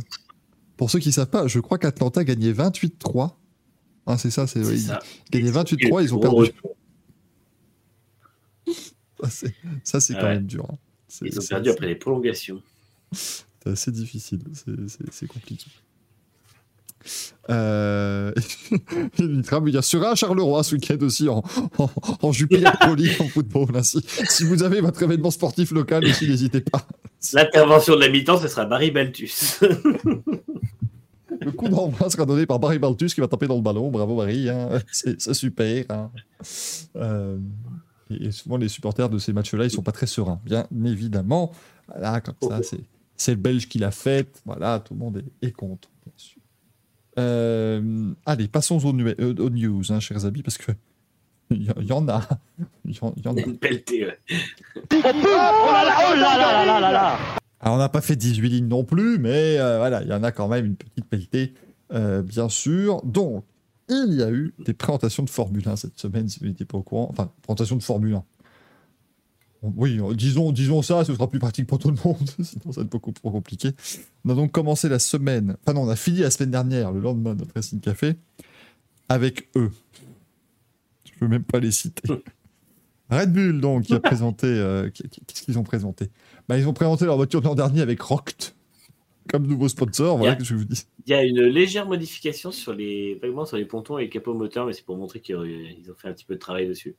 Pour 0.77 0.89
ceux 0.91 0.99
qui 0.99 1.11
savent 1.11 1.29
pas, 1.29 1.47
je 1.47 1.59
crois 1.59 1.77
qu'Atlanta 1.77 2.23
gagnait 2.23 2.51
28-3. 2.53 3.31
Ah, 4.05 4.17
c'est 4.17 4.31
ça, 4.31 4.47
c'est... 4.47 4.63
Ça. 4.63 4.99
ils 5.33 5.39
gagnaient 5.41 5.51
28-3, 5.51 6.03
ils 6.03 6.13
ont 6.13 6.19
perdu. 6.19 6.51
Ça, 9.83 9.99
c'est, 9.99 10.13
quand 10.13 10.19
Ouais. 10.21 10.35
même 10.35 10.45
dur. 10.45 10.67
hein. 10.69 10.77
Ils 11.23 11.39
ont 11.39 11.43
perdu 11.43 11.69
après 11.71 11.87
les 11.87 11.95
prolongations. 11.95 12.61
C'est 13.75 13.91
assez 13.91 13.91
difficile, 13.91 14.39
c'est, 14.53 14.89
c'est- 14.89 15.11
c'est 15.11 15.27
compliqué. 15.27 15.65
Euh... 17.49 18.33
Mitra 19.19 19.61
me 19.61 19.71
dit 19.71 19.77
sera 19.81 20.11
à 20.11 20.15
Charleroi 20.15 20.63
ce 20.63 20.75
week-end 20.75 20.97
aussi 21.01 21.29
en, 21.29 21.43
en, 21.77 21.89
en 22.21 22.31
Pro 22.79 22.95
League 22.95 23.15
en 23.21 23.27
football. 23.27 23.83
Si, 23.83 23.99
si 24.27 24.43
vous 24.43 24.63
avez 24.63 24.81
votre 24.81 25.01
événement 25.03 25.31
sportif 25.31 25.71
local 25.71 26.03
aussi, 26.05 26.27
n'hésitez 26.27 26.61
pas. 26.61 26.85
L'intervention 27.33 27.95
de 27.95 28.01
la 28.01 28.09
mi-temps, 28.09 28.39
ce 28.39 28.47
sera 28.47 28.65
Barry 28.65 28.91
Baltus. 28.91 29.59
Le 31.39 31.51
coup 31.51 31.67
d'envoi 31.69 32.09
sera 32.09 32.25
donné 32.25 32.45
par 32.45 32.59
Barry 32.59 32.79
Baltus 32.79 33.13
qui 33.13 33.21
va 33.21 33.27
taper 33.27 33.47
dans 33.47 33.55
le 33.55 33.61
ballon. 33.61 33.89
Bravo 33.89 34.17
Barry, 34.17 34.49
hein. 34.49 34.69
c'est, 34.91 35.21
c'est 35.21 35.33
super. 35.33 35.85
hein. 35.89 36.11
Euh, 36.95 37.37
et, 38.09 38.31
souvent 38.31 38.57
les 38.57 38.67
supporters 38.69 39.09
de 39.09 39.17
ces 39.19 39.33
matchs-là, 39.33 39.65
ils 39.65 39.71
sont 39.71 39.83
pas 39.83 39.91
très 39.91 40.07
sereins, 40.07 40.39
bien 40.45 40.67
évidemment. 40.85 41.51
Voilà, 41.87 42.21
comme 42.21 42.35
ça, 42.41 42.61
c'est, 42.63 42.79
c'est 43.17 43.31
le 43.31 43.37
Belge 43.37 43.67
qui 43.67 43.79
l'a 43.79 43.91
fait. 43.91 44.41
Voilà, 44.45 44.79
tout 44.79 44.93
le 44.93 44.99
monde 44.99 45.17
est, 45.41 45.47
est 45.47 45.51
content, 45.51 45.89
bien 46.05 46.13
sûr. 46.17 46.41
Euh, 47.19 48.13
allez, 48.25 48.47
passons 48.47 48.83
aux, 48.85 48.93
nu- 48.93 49.13
euh, 49.19 49.33
aux 49.39 49.49
news, 49.49 49.81
hein, 49.91 49.99
chers 49.99 50.25
amis, 50.25 50.43
parce 50.43 50.57
que 50.57 50.71
il 51.49 51.63
y, 51.63 51.91
en 51.93 52.07
a. 52.09 52.27
Il 52.85 52.91
y 52.91 52.95
y 53.23 53.27
en 53.27 53.35
a. 53.37 53.39
Une 53.41 53.57
pelletée, 53.57 54.05
ouais. 54.05 54.19
Alors, 57.59 57.75
on 57.75 57.77
n'a 57.79 57.89
pas 57.89 58.01
fait 58.01 58.15
18 58.15 58.49
lignes 58.49 58.67
non 58.67 58.83
plus, 58.83 59.17
mais 59.17 59.57
euh, 59.57 59.77
voilà, 59.77 60.03
il 60.03 60.09
y 60.09 60.13
en 60.13 60.23
a 60.23 60.31
quand 60.31 60.47
même 60.47 60.65
une 60.65 60.75
petite 60.75 61.05
pelletée, 61.05 61.53
euh, 61.93 62.21
bien 62.21 62.49
sûr. 62.49 63.01
Donc, 63.03 63.43
il 63.89 64.13
y 64.13 64.21
a 64.21 64.29
eu 64.29 64.53
des 64.59 64.73
présentations 64.73 65.23
de 65.23 65.29
Formule 65.29 65.67
1 65.67 65.75
cette 65.77 65.97
semaine, 65.99 66.27
si 66.29 66.39
vous 66.39 66.45
n'étiez 66.47 66.65
pas 66.65 66.77
au 66.77 66.83
courant. 66.83 67.07
Enfin, 67.09 67.31
présentation 67.41 67.77
de 67.77 67.83
Formule 67.83 68.15
1. 68.15 68.23
Oui, 69.63 69.99
disons, 70.15 70.51
disons 70.51 70.81
ça, 70.81 71.03
ce 71.03 71.13
sera 71.13 71.29
plus 71.29 71.39
pratique 71.39 71.67
pour 71.67 71.79
tout 71.79 71.89
le 71.89 71.97
monde, 72.05 72.29
sinon 72.43 72.71
ça 72.71 72.81
va 72.81 72.85
être 72.85 72.91
beaucoup 72.91 73.11
trop 73.11 73.31
compliqué. 73.31 73.71
On 74.25 74.29
a 74.29 74.35
donc 74.35 74.51
commencé 74.51 74.87
la 74.89 74.99
semaine, 74.99 75.57
enfin 75.61 75.73
non, 75.73 75.81
on 75.83 75.89
a 75.89 75.95
fini 75.95 76.19
la 76.19 76.29
semaine 76.31 76.51
dernière, 76.51 76.91
le 76.91 76.99
lendemain 76.99 77.33
de 77.33 77.39
notre 77.39 77.53
Racing 77.55 77.79
Café, 77.79 78.13
avec 79.09 79.47
eux. 79.55 79.71
Je 81.05 81.11
peux 81.19 81.27
même 81.27 81.43
pas 81.43 81.59
les 81.59 81.71
citer. 81.71 82.03
Red 83.09 83.31
Bull, 83.33 83.61
donc, 83.61 83.83
qui 83.85 83.93
a 83.93 83.99
présenté. 83.99 84.47
euh, 84.47 84.89
Qu'est-ce 84.93 85.41
qu'ils 85.43 85.57
ont 85.57 85.63
présenté? 85.63 86.09
Bah, 86.49 86.57
Ils 86.57 86.67
ont 86.67 86.73
présenté 86.73 87.05
leur 87.05 87.15
voiture 87.15 87.41
l'an 87.41 87.55
dernier 87.55 87.81
avec 87.81 88.01
Roct 88.01 88.53
comme 89.29 89.47
nouveau 89.47 89.67
sponsor. 89.69 90.17
Voilà 90.17 90.33
Yeah. 90.33 90.39
que 90.39 90.43
je 90.45 90.55
vous 90.55 90.65
dis. 90.65 90.83
Il 91.05 91.11
y 91.11 91.13
a 91.13 91.23
une 91.23 91.41
légère 91.41 91.85
modification 91.87 92.51
sur 92.51 92.73
les, 92.73 93.15
vaguement 93.15 93.45
sur 93.45 93.57
les 93.57 93.65
pontons 93.65 93.97
et 93.97 94.03
les 94.03 94.09
capots 94.09 94.33
moteurs, 94.33 94.65
mais 94.65 94.73
c'est 94.73 94.83
pour 94.85 94.97
montrer 94.97 95.19
qu'ils 95.21 95.35
ils 95.81 95.89
ont 95.89 95.95
fait 95.95 96.09
un 96.09 96.13
petit 96.13 96.25
peu 96.25 96.35
de 96.35 96.39
travail 96.39 96.67
dessus. 96.67 96.95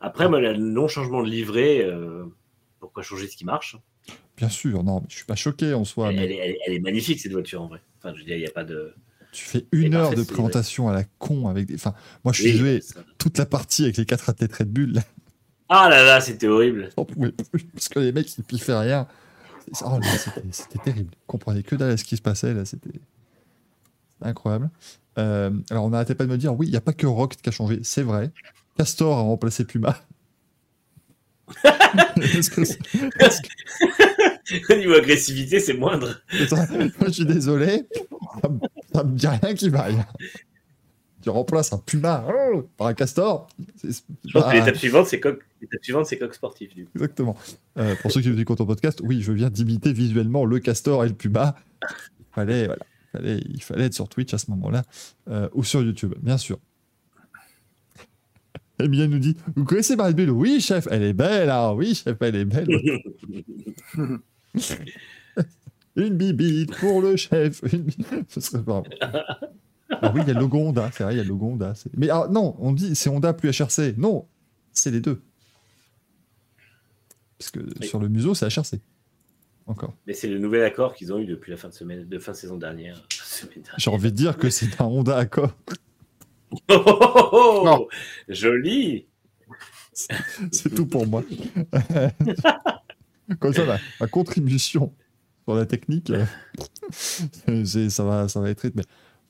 Après, 0.00 0.28
moi, 0.28 0.40
le 0.40 0.56
non-changement 0.56 1.22
de 1.22 1.28
livret, 1.28 1.82
euh, 1.84 2.24
pourquoi 2.78 3.02
changer 3.02 3.28
ce 3.28 3.36
qui 3.36 3.44
marche 3.44 3.76
Bien 4.36 4.48
sûr, 4.48 4.82
non, 4.82 5.00
mais 5.00 5.06
je 5.10 5.16
suis 5.16 5.24
pas 5.26 5.34
choqué 5.34 5.74
en 5.74 5.84
soi. 5.84 6.08
elle, 6.10 6.16
mais 6.16 6.24
elle 6.24 6.32
est- 6.32 6.58
elle 6.66 6.80
magnifique, 6.82 7.20
cette 7.20 7.32
voiture, 7.32 7.60
en 7.62 7.68
vrai. 7.68 7.80
Enfin, 7.98 8.14
je 8.14 8.20
veux 8.20 8.24
dire, 8.26 8.36
il 8.36 8.40
n'y 8.40 8.46
a 8.46 8.50
pas 8.52 8.64
de. 8.64 8.94
tu 9.32 9.44
fais 9.44 9.66
une 9.72 9.94
heure 9.94 10.08
parfait, 10.08 10.16
de 10.16 10.22
présentation 10.26 10.88
à 10.88 10.92
la 10.94 11.04
con 11.18 11.48
avec 11.48 11.66
des. 11.66 11.74
Enfin, 11.74 11.94
moi, 12.24 12.32
je 12.32 12.42
suis 12.42 12.60
Oui, 12.62 12.82
ça- 12.82 13.00
toute 13.18 13.36
la 13.38 13.46
partie 13.46 13.84
avec 13.84 13.96
les 13.98 14.06
quatre 14.06 14.28
athlètes 14.30 14.54
Red 14.56 14.70
Bull, 14.72 14.92
là, 14.94 15.02
Ah 15.68 15.88
là 15.90 16.02
là, 16.02 16.20
c'était 16.20 16.48
horrible. 16.48 16.88
plus, 17.06 17.32
parce 17.74 17.88
que 17.90 17.98
les 18.00 18.10
mecs, 18.12 18.36
ils 18.38 18.42
piffaient 18.44 18.76
rien. 18.76 19.06
Oh 19.84 20.00
c'était- 20.50 20.78
terrible. 20.82 21.10
Ils 21.12 21.26
comprenaient 21.26 21.62
que 21.62 21.76
dalle 21.76 21.90
à 21.92 21.96
ce 21.96 22.02
qui 22.04 22.16
se 22.16 22.22
passait, 22.22 22.54
là, 22.54 22.64
c'était 22.64 22.98
incroyable. 24.22 24.70
Euh, 25.18 25.50
alors, 25.70 25.84
on 25.84 25.90
n'arrêtait 25.90 26.14
pas 26.14 26.24
de 26.24 26.30
me 26.30 26.38
dire, 26.38 26.54
oui, 26.58 26.66
il 26.66 26.70
n'y 26.70 26.76
a 26.76 26.80
pas 26.80 26.92
que 26.92 27.06
Roct 27.06 27.40
qui 27.42 27.48
a 27.48 27.52
changé, 27.52 27.80
c'est 27.82 28.02
vrai. 28.02 28.32
Castor 28.80 29.14
a 29.18 29.20
remplacé 29.20 29.66
Puma. 29.66 29.94
Que 34.50 34.72
Au 34.72 34.76
niveau 34.78 34.94
agressivité, 34.94 35.60
c'est 35.60 35.74
moindre. 35.74 36.22
Je 36.30 37.10
suis 37.10 37.26
désolé, 37.26 37.84
ça 38.94 39.04
me, 39.04 39.14
dit 39.14 39.26
rien 39.26 39.54
qui 39.54 39.68
vaille. 39.68 40.02
Tu 41.22 41.28
remplaces 41.28 41.74
un 41.74 41.78
puma 41.78 42.24
oh, 42.26 42.70
par 42.78 42.86
un 42.86 42.94
castor. 42.94 43.48
que 43.82 44.54
l'étape 44.54 44.76
suivante, 44.76 45.08
c'est 45.08 45.20
coq, 45.20 45.40
suivante, 45.82 46.06
c'est 46.06 46.16
coq 46.18 46.34
sportif. 46.34 46.74
Du 46.74 46.86
coup. 46.86 46.90
Exactement. 46.94 47.36
Euh, 47.76 47.94
pour 48.00 48.10
ceux 48.10 48.22
qui 48.22 48.30
nous 48.30 48.40
écoutent 48.40 48.62
en 48.62 48.66
podcast, 48.66 49.02
oui, 49.04 49.20
je 49.20 49.32
viens 49.32 49.50
d'imiter 49.50 49.92
visuellement 49.92 50.46
le 50.46 50.58
castor 50.58 51.04
et 51.04 51.08
le 51.08 51.14
puma. 51.14 51.54
Voilà, 52.34 52.76
fallait, 53.12 53.40
il 53.46 53.62
fallait 53.62 53.84
être 53.84 53.94
sur 53.94 54.08
Twitch 54.08 54.32
à 54.32 54.38
ce 54.38 54.50
moment-là, 54.52 54.84
euh, 55.28 55.50
ou 55.52 55.64
sur 55.64 55.82
YouTube, 55.82 56.14
bien 56.22 56.38
sûr. 56.38 56.58
Emilia 58.84 59.06
nous 59.08 59.18
dit 59.18 59.36
Vous 59.56 59.64
connaissez 59.64 59.96
Marie 59.96 60.14
Oui, 60.30 60.60
chef, 60.60 60.86
elle 60.90 61.02
est 61.02 61.12
belle. 61.12 61.48
Ah 61.50 61.74
oui, 61.74 61.94
chef, 61.94 62.16
elle 62.20 62.36
est 62.36 62.44
belle. 62.44 62.68
Une 65.96 66.16
bibite 66.16 66.74
pour 66.76 67.02
le 67.02 67.16
chef. 67.16 67.62
Une 67.72 67.82
bi- 67.82 67.96
Ce 68.28 68.40
serait 68.40 68.62
pas 68.62 68.82
Ah 69.90 70.12
oui, 70.14 70.20
il 70.22 70.28
y 70.28 70.30
a 70.30 70.34
le 70.34 70.40
logo 70.40 70.58
Honda, 70.58 70.90
c'est 70.92 71.02
vrai, 71.04 71.14
il 71.14 71.16
y 71.16 71.20
a 71.20 71.24
le 71.24 71.28
logo 71.28 71.46
Honda. 71.46 71.74
c'est- 71.74 71.90
Mais 71.96 72.08
ah, 72.10 72.28
non, 72.30 72.56
on 72.60 72.72
dit 72.72 72.94
c'est 72.94 73.10
Honda 73.10 73.32
plus 73.32 73.50
HRC. 73.50 73.94
Non, 73.98 74.26
c'est 74.72 74.90
les 74.90 75.00
deux. 75.00 75.20
Parce 77.38 77.50
que 77.50 77.60
Oui. 77.60 77.86
sur 77.86 77.98
le 77.98 78.08
museau, 78.08 78.34
c'est 78.34 78.46
HRC. 78.46 78.80
encore. 79.66 79.94
Mais 80.06 80.14
c'est 80.14 80.28
le 80.28 80.38
nouvel 80.38 80.62
accord 80.64 80.94
qu'ils 80.94 81.12
ont 81.12 81.18
eu 81.18 81.26
depuis 81.26 81.50
la 81.50 81.56
fin 81.56 81.68
de 81.68 81.74
semaine, 81.74 82.04
de 82.08 82.18
fin 82.18 82.32
de 82.32 82.36
saison 82.36 82.56
dernière. 82.56 83.02
J'ai 83.78 83.90
envie 83.90 84.10
de 84.10 84.16
dire 84.16 84.36
que 84.38 84.48
c'est 84.50 84.80
un 84.80 84.84
Honda 84.84 85.16
Accord. 85.16 85.52
Oh, 86.68 86.82
oh, 86.86 86.98
oh, 87.00 87.28
oh 87.32 87.62
Non. 87.64 87.86
Joli. 88.28 89.06
C'est 89.92 90.74
tout 90.74 90.86
pour 90.86 91.06
moi. 91.06 91.22
Comme 93.38 93.52
ça, 93.52 93.64
ma, 93.64 93.78
ma 94.00 94.06
contribution 94.08 94.92
sur 95.44 95.54
la 95.54 95.66
technique, 95.66 96.10
euh, 97.48 97.64
ça, 97.64 98.04
va, 98.04 98.28
ça 98.28 98.40
va 98.40 98.50
être 98.50 98.60
rythme. 98.60 98.78
Mais 98.78 98.84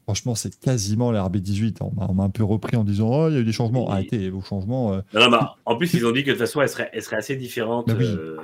franchement, 0.04 0.34
c'est 0.34 0.58
quasiment 0.58 1.12
la 1.12 1.22
RB18. 1.28 1.78
On 1.82 2.14
m'a 2.14 2.24
un 2.24 2.30
peu 2.30 2.44
repris 2.44 2.76
en 2.76 2.84
disant 2.84 3.08
Oh, 3.10 3.28
il 3.28 3.34
y 3.34 3.36
a 3.36 3.40
eu 3.40 3.44
des 3.44 3.52
changements. 3.52 3.86
Oui. 3.86 3.92
Arrêtez 3.92 4.30
vos 4.30 4.40
changements. 4.42 4.94
euh. 4.94 5.00
Non, 5.14 5.20
non, 5.22 5.30
bah, 5.30 5.56
en 5.66 5.76
plus, 5.76 5.92
ils 5.94 6.06
ont 6.06 6.12
dit 6.12 6.22
que 6.22 6.28
de 6.28 6.32
toute 6.32 6.40
façon, 6.40 6.62
elle 6.62 6.68
serait, 6.68 6.90
elle 6.92 7.02
serait 7.02 7.16
assez 7.16 7.36
différente. 7.36 7.86
Bah 7.88 7.94
oui. 7.98 8.06
euh, 8.06 8.38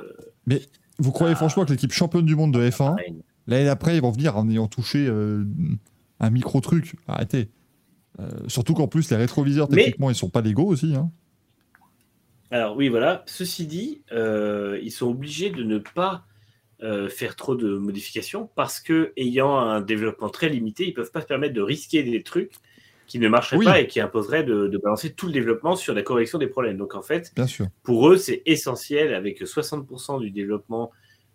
Vous 0.98 1.12
croyez 1.12 1.32
Ah. 1.34 1.36
franchement 1.36 1.64
que 1.64 1.70
l'équipe 1.72 1.92
championne 1.92 2.26
du 2.26 2.36
monde 2.36 2.52
de 2.52 2.60
F1, 2.68 2.76
pareil. 2.96 3.14
l'année 3.46 3.64
d'après, 3.64 3.96
ils 3.96 4.02
vont 4.02 4.10
venir 4.12 4.36
en 4.36 4.48
ayant 4.50 4.68
touché 4.68 5.06
euh, 5.08 5.44
un 6.20 6.30
micro-truc 6.30 6.96
Arrêtez. 7.08 7.48
Euh, 8.18 8.28
surtout 8.48 8.74
qu'en 8.74 8.88
plus, 8.88 9.10
les 9.10 9.16
rétroviseurs, 9.16 9.68
Mais- 9.70 9.76
techniquement, 9.76 10.10
ils 10.10 10.14
sont 10.16 10.30
pas 10.30 10.40
légaux 10.40 10.66
aussi. 10.66 10.94
Hein. 10.94 11.10
Alors 12.50 12.76
oui, 12.76 12.88
voilà. 12.88 13.22
Ceci 13.26 13.66
dit, 13.66 14.02
euh, 14.12 14.78
ils 14.82 14.90
sont 14.92 15.08
obligés 15.08 15.50
de 15.50 15.62
ne 15.64 15.78
pas 15.78 16.24
euh, 16.82 17.08
faire 17.08 17.36
trop 17.36 17.56
de 17.56 17.76
modifications 17.76 18.48
parce 18.54 18.80
que 18.80 19.12
ayant 19.16 19.58
un 19.58 19.80
développement 19.80 20.28
très 20.28 20.48
limité, 20.48 20.86
ils 20.86 20.94
peuvent 20.94 21.10
pas 21.10 21.22
se 21.22 21.26
permettre 21.26 21.54
de 21.54 21.62
risquer 21.62 22.02
des 22.02 22.22
trucs 22.22 22.52
qui 23.06 23.18
ne 23.18 23.28
marcheraient 23.28 23.56
Oui. 23.58 23.64
pas 23.64 23.80
et 23.80 23.86
qui 23.86 24.00
imposeraient 24.00 24.44
de, 24.44 24.66
de 24.68 24.78
balancer 24.78 25.12
tout 25.12 25.26
le 25.26 25.32
développement 25.32 25.74
sur 25.76 25.94
la 25.94 26.02
correction 26.02 26.38
des 26.38 26.48
problèmes. 26.48 26.76
Donc 26.76 26.94
en 26.94 27.02
fait, 27.02 27.32
Bien 27.34 27.46
sûr. 27.46 27.66
pour 27.82 28.08
eux, 28.10 28.16
c'est 28.16 28.42
essentiel 28.46 29.14
avec 29.14 29.40
60% 29.42 30.20
du 30.20 30.30
développement, 30.30 30.90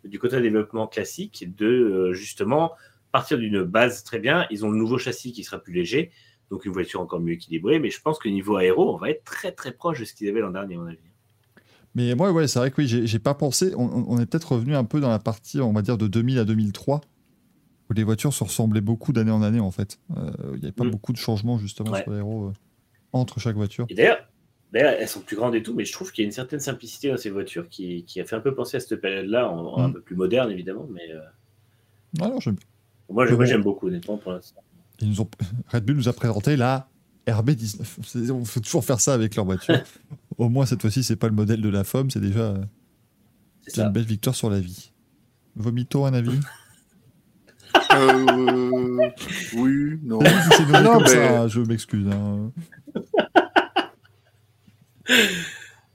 du 0.06 0.20
côté 0.20 0.40
développement 0.42 0.88
classique, 0.88 1.54
de 1.58 1.66
euh, 1.66 2.14
justement 2.14 2.74
partir 3.12 3.38
d'une 3.38 3.64
base 3.64 4.04
très 4.04 4.20
bien. 4.20 4.46
Ils 4.52 4.64
ont 4.66 4.70
le 4.70 4.78
nouveau 4.78 4.98
châssis 4.98 5.32
qui 5.34 5.44
sera 5.44 5.60
plus 5.60 5.74
léger, 5.74 6.12
donc 6.52 6.66
une 6.66 6.72
voiture 6.74 7.02
encore 7.02 7.20
mieux 7.20 7.34
équilibrée. 7.34 7.80
Mais 7.80 7.90
je 7.90 8.00
pense 8.02 8.20
que 8.20 8.30
niveau 8.30 8.58
aéro, 8.58 8.94
on 8.94 8.98
va 8.98 9.10
être 9.10 9.24
très 9.24 9.52
très 9.52 9.72
proche 9.72 10.00
de 10.00 10.06
ce 10.06 10.14
qu'ils 10.14 10.30
avaient 10.30 10.42
l'an 10.42 10.52
dernier, 10.52 10.76
à 10.76 10.80
mon 10.80 10.86
avis. 10.88 10.98
Mais 11.96 12.14
moi, 12.16 12.32
ouais, 12.32 12.48
c'est 12.48 12.60
vrai 12.60 12.72
que 12.72 12.82
oui, 12.82 12.88
j'ai 12.88 13.20
pas 13.20 13.34
pensé. 13.34 13.74
On, 13.76 14.18
est 14.20 14.26
peut-être 14.26 14.54
revenu 14.54 14.76
un 14.76 14.84
peu 14.86 15.00
dans 15.02 15.10
la 15.10 15.20
partie, 15.20 15.60
on 15.60 15.74
va 15.74 15.82
dire, 15.82 15.98
de 15.98 16.08
2000 16.08 16.40
à 16.40 16.46
2003, 16.46 17.02
où 17.90 17.94
les 17.94 18.04
voitures 18.04 18.34
se 18.34 18.44
ressemblaient 18.46 18.80
beaucoup 18.80 19.12
d'année 19.12 19.32
en 19.32 19.42
année, 19.42 19.60
en 19.60 19.72
fait. 19.72 20.00
Euh, 20.16 20.32
Il 20.54 20.60
n'y 20.60 20.66
avait 20.66 20.72
pas 20.72 20.86
Mm. 20.86 20.92
beaucoup 20.92 21.12
de 21.12 21.18
changements, 21.18 21.58
justement, 21.58 21.92
Ouais. 21.92 22.04
sur 22.04 22.12
l'aéro 22.12 22.46
euh, 22.48 22.54
entre 23.12 23.40
chaque 23.42 23.56
voiture. 23.58 23.86
Et 23.90 23.96
d'ailleurs, 23.96 24.20
elles 24.74 25.08
sont 25.10 25.20
plus 25.20 25.36
grandes 25.36 25.54
et 25.56 25.62
tout, 25.64 25.74
mais 25.74 25.84
je 25.84 25.92
trouve 25.92 26.14
qu'il 26.14 26.24
y 26.24 26.26
a 26.26 26.28
une 26.28 26.32
certaine 26.32 26.62
simplicité 26.62 27.10
dans 27.10 27.18
ces 27.18 27.30
voitures 27.30 27.68
qui, 27.68 28.06
qui 28.06 28.22
a 28.22 28.26
fait 28.26 28.38
un 28.38 28.40
peu 28.40 28.56
penser 28.56 28.78
à 28.78 28.80
cette 28.80 29.02
période-là, 29.02 29.50
en, 29.52 29.58
en 29.74 29.84
un 29.84 29.88
Mm. 29.90 29.94
peu 29.94 30.02
plus 30.02 30.16
moderne 30.16 30.50
évidemment. 30.50 30.88
Mais 30.90 31.12
euh, 31.12 31.20
Ah 32.22 32.30
non, 32.30 32.40
j'aime- 32.40 32.56
moi, 33.10 33.26
bon. 33.30 33.44
j'aime 33.44 33.64
beaucoup, 33.64 33.88
honnêtement, 33.88 34.18
pour 34.18 34.32
l'instant. 34.32 34.62
Ils 35.02 35.10
nous 35.10 35.22
ont... 35.22 35.30
Red 35.72 35.86
Bull 35.86 35.96
nous 35.98 36.08
a 36.10 36.14
présenté 36.14 36.56
la 36.56 36.88
RB19. 37.28 37.86
C'est- 38.04 38.32
On 38.32 38.46
fait 38.46 38.60
toujours 38.62 38.84
faire 38.86 39.00
ça 39.00 39.14
avec 39.14 39.36
leur 39.36 39.46
voiture. 39.46 39.80
Au 40.38 40.50
moins, 40.50 40.66
cette 40.66 40.82
fois-ci, 40.82 41.04
c'est 41.04 41.16
pas 41.16 41.28
le 41.28 41.34
modèle 41.36 41.62
de 41.62 41.70
la 41.70 41.84
FOM, 41.84 42.10
c'est 42.10 42.20
déjà 42.22 42.40
euh, 42.40 42.58
C'est 43.68 43.76
c'est 43.76 43.82
une 43.84 43.92
belle 43.92 44.06
victoire 44.06 44.36
sur 44.36 44.50
la 44.50 44.60
vie. 44.60 44.92
Vomito, 45.56 46.06
un 46.06 46.14
avis? 46.14 46.40
Euh, 47.94 49.10
oui, 49.56 50.00
non. 50.04 50.20
Non, 50.20 50.94
comme 50.94 51.04
mais- 51.04 51.10
ça, 51.10 51.48
je 51.50 51.60
m'excuse. 51.62 52.08
hein. 52.10 52.52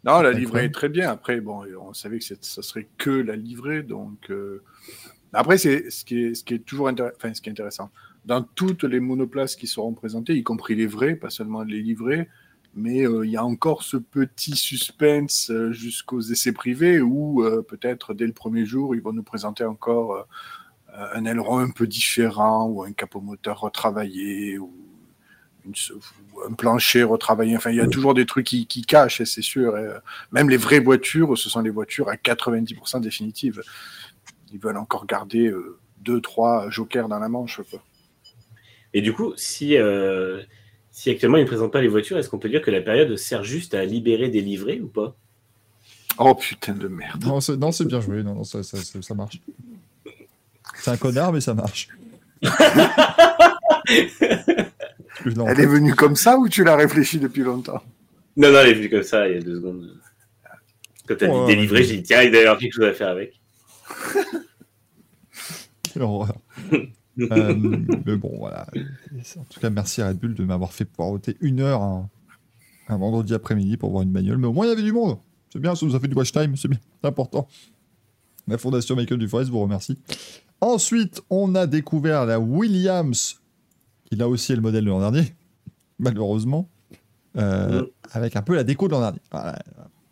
Non, 0.04 0.20
la 0.20 0.32
livrée 0.32 0.66
est 0.66 0.70
très 0.74 0.88
bien. 0.88 1.10
Après, 1.10 1.40
bon, 1.40 1.64
on 1.80 1.92
savait 1.94 2.18
que 2.18 2.24
ça 2.24 2.62
serait 2.62 2.86
que 2.98 3.10
la 3.10 3.34
livrée, 3.36 3.82
donc. 3.82 4.30
euh, 4.30 4.62
Après, 5.32 5.58
c'est 5.58 5.90
ce 5.90 6.04
qui 6.04 6.18
est, 6.22 6.34
ce 6.34 6.44
qui 6.44 6.54
est 6.54 6.58
toujours 6.64 6.88
intér- 6.88 7.12
enfin, 7.16 7.32
ce 7.34 7.40
qui 7.40 7.48
est 7.48 7.52
intéressant. 7.52 7.90
Dans 8.26 8.42
toutes 8.42 8.82
les 8.82 8.98
monoplaces 8.98 9.54
qui 9.54 9.68
seront 9.68 9.94
présentées, 9.94 10.34
y 10.34 10.42
compris 10.42 10.74
les 10.74 10.86
vrais, 10.88 11.14
pas 11.14 11.30
seulement 11.30 11.62
les 11.62 11.80
livrées, 11.80 12.28
mais 12.74 13.06
euh, 13.06 13.24
il 13.24 13.30
y 13.30 13.36
a 13.36 13.44
encore 13.44 13.84
ce 13.84 13.96
petit 13.96 14.56
suspense 14.56 15.50
euh, 15.50 15.72
jusqu'aux 15.72 16.20
essais 16.20 16.52
privés 16.52 17.00
où 17.00 17.42
euh, 17.44 17.62
peut-être 17.62 18.14
dès 18.14 18.26
le 18.26 18.32
premier 18.32 18.66
jour, 18.66 18.94
ils 18.96 19.00
vont 19.00 19.12
nous 19.12 19.22
présenter 19.22 19.64
encore 19.64 20.26
un 21.12 21.24
aileron 21.26 21.58
un 21.58 21.70
peu 21.70 21.86
différent 21.86 22.66
ou 22.66 22.82
un 22.82 22.92
capot 22.92 23.20
moteur 23.20 23.60
retravaillé 23.60 24.58
ou 24.58 24.72
une 25.66 25.74
se- 25.74 25.92
ou 25.92 26.40
un 26.48 26.52
plancher 26.54 27.02
retravaillé. 27.02 27.56
Enfin, 27.56 27.70
il 27.70 27.76
y 27.76 27.80
a 27.80 27.86
toujours 27.86 28.14
des 28.14 28.24
trucs 28.24 28.46
qui, 28.46 28.66
qui 28.66 28.82
cachent, 28.82 29.20
et 29.20 29.26
c'est 29.26 29.42
sûr. 29.42 29.76
Et, 29.76 29.88
même 30.32 30.48
les 30.48 30.56
vraies 30.56 30.80
voitures, 30.80 31.36
ce 31.36 31.50
sont 31.50 31.60
les 31.60 31.70
voitures 31.70 32.08
à 32.08 32.16
90% 32.16 33.00
définitives. 33.00 33.62
Ils 34.52 34.58
veulent 34.58 34.78
encore 34.78 35.06
garder 35.06 35.52
deux, 36.00 36.20
trois 36.20 36.70
jokers 36.70 37.08
dans 37.08 37.18
la 37.18 37.28
manche. 37.28 37.60
Quoi. 37.70 37.82
Et 38.96 39.02
du 39.02 39.12
coup, 39.12 39.34
si, 39.36 39.76
euh, 39.76 40.40
si 40.90 41.10
actuellement 41.10 41.36
ils 41.36 41.42
ne 41.42 41.46
présentent 41.46 41.72
pas 41.72 41.82
les 41.82 41.88
voitures, 41.88 42.16
est-ce 42.16 42.30
qu'on 42.30 42.38
peut 42.38 42.48
dire 42.48 42.62
que 42.62 42.70
la 42.70 42.80
période 42.80 43.14
sert 43.16 43.44
juste 43.44 43.74
à 43.74 43.84
libérer 43.84 44.30
des 44.30 44.40
livrets 44.40 44.80
ou 44.80 44.86
pas? 44.88 45.14
Oh 46.18 46.34
putain 46.34 46.72
de 46.72 46.88
merde. 46.88 47.22
Non, 47.26 47.42
c'est 47.42 47.58
non, 47.58 47.72
c'est 47.72 47.84
bien 47.84 48.00
joué. 48.00 48.22
Non, 48.22 48.34
non, 48.36 48.44
ça, 48.44 48.62
ça, 48.62 48.78
ça- 48.78 49.02
ça 49.02 49.14
marche. 49.14 49.38
C'est 50.76 50.90
un 50.90 50.96
connard, 50.96 51.30
mais 51.30 51.42
ça 51.42 51.52
marche. 51.52 51.88
Non, 52.42 52.50
Elle 55.48 55.60
est 55.60 55.66
venue 55.66 55.94
comme 55.94 56.16
ça 56.16 56.38
ou 56.38 56.48
tu 56.48 56.64
l'as 56.64 56.76
réfléchi 56.76 57.18
depuis 57.18 57.42
longtemps? 57.42 57.82
Non, 58.36 58.50
non, 58.50 58.60
elle 58.60 58.68
est 58.70 58.74
venue 58.74 58.88
comme 58.90 59.02
ça 59.02 59.28
il 59.28 59.34
y 59.34 59.38
a 59.38 59.42
deux 59.42 59.56
secondes. 59.56 59.94
Quand 61.06 61.16
t'as 61.18 61.28
Oh, 61.28 61.46
dit 61.46 61.54
délivrer, 61.54 61.80
ouais. 61.80 61.84
j'ai 61.84 61.96
dit 61.98 62.02
tiens, 62.02 62.22
il 62.22 62.30
doit 62.30 62.40
y 62.40 62.44
avoir 62.44 62.58
quelque 62.58 62.72
chose 62.72 62.84
à 62.84 62.94
faire 62.94 63.08
avec. 63.08 63.38
quelle 65.92 66.02
horreur. 66.02 66.34
Euh, 67.18 67.54
mais 68.06 68.16
bon, 68.16 68.32
voilà. 68.38 68.66
En 69.36 69.44
tout 69.44 69.60
cas, 69.60 69.70
merci 69.70 70.02
à 70.02 70.08
Red 70.08 70.18
Bull 70.18 70.34
de 70.34 70.44
m'avoir 70.44 70.72
fait 70.72 70.84
poireauter 70.84 71.36
une 71.40 71.60
heure 71.60 71.82
un, 71.82 72.08
vendredi 72.88 73.34
après-midi 73.34 73.76
pour 73.76 73.90
voir 73.90 74.02
une 74.02 74.12
bagnole. 74.12 74.38
Mais 74.38 74.46
au 74.46 74.52
moins, 74.52 74.66
il 74.66 74.68
y 74.68 74.72
avait 74.72 74.82
du 74.82 74.92
monde. 74.92 75.18
C'est 75.52 75.58
bien, 75.58 75.74
ça 75.74 75.86
nous 75.86 75.94
a 75.94 76.00
fait 76.00 76.08
du 76.08 76.14
watch 76.14 76.32
time. 76.32 76.56
C'est 76.56 76.68
bien, 76.68 76.78
important. 77.02 77.48
La 78.48 78.58
fondation 78.58 78.94
Michael 78.94 79.18
Duforest 79.18 79.50
vous 79.50 79.60
remercie. 79.60 79.98
Ensuite, 80.60 81.22
on 81.30 81.54
a 81.54 81.66
découvert 81.66 82.26
la 82.26 82.38
Williams, 82.38 83.40
qui 84.04 84.16
là 84.16 84.28
aussi 84.28 84.52
est 84.52 84.56
le 84.56 84.62
modèle 84.62 84.84
de 84.84 84.90
l'an 84.90 85.00
dernier, 85.00 85.34
malheureusement, 85.98 86.68
euh, 87.36 87.84
avec 88.12 88.36
un 88.36 88.42
peu 88.42 88.54
la 88.54 88.64
déco 88.64 88.88
de 88.88 88.92
l'an 88.92 89.00
dernier. 89.00 89.20
Voilà. 89.30 89.58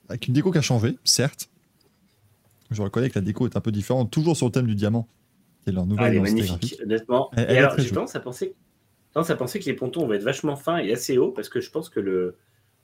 Avec 0.09 0.27
une 0.29 0.35
déco 0.35 0.51
qui 0.51 0.59
a 0.59 0.63
changé, 0.63 0.99
certes. 1.05 1.49
Je 2.71 2.83
reconnais 2.83 3.09
que 3.09 3.19
la 3.19 3.25
déco 3.25 3.47
est 3.47 3.57
un 3.57 3.61
peu 3.61 3.73
différente, 3.73 4.11
toujours 4.11 4.37
sur 4.37 4.47
le 4.47 4.53
thème 4.53 4.67
du 4.67 4.75
diamant, 4.75 5.07
qui 5.65 5.71
est 5.71 5.73
leur 5.73 5.83
Ah, 5.85 5.87
nouvelle 5.87 6.07
elle 6.07 6.15
est 6.17 6.21
magnifique, 6.21 6.49
graphique. 6.51 6.81
honnêtement. 6.83 7.31
Elle- 7.37 7.43
Et 7.43 7.53
elle 7.55 7.59
alors, 7.65 7.79
j'ai 7.79 7.91
tendance 7.91 8.15
à 8.15 8.21
penser, 8.21 8.55
tendance 9.13 9.31
à 9.31 9.37
penser 9.37 9.59
que 9.59 9.65
les 9.65 9.75
pontons 9.75 10.07
vont 10.07 10.13
être 10.13 10.23
vachement 10.23 10.57
fins 10.57 10.79
et 10.79 10.93
assez 10.93 11.19
hauts 11.19 11.33
parce 11.33 11.49
que 11.49 11.61
je 11.61 11.71
pense 11.71 11.89
que 11.89 12.01
le 12.01 12.37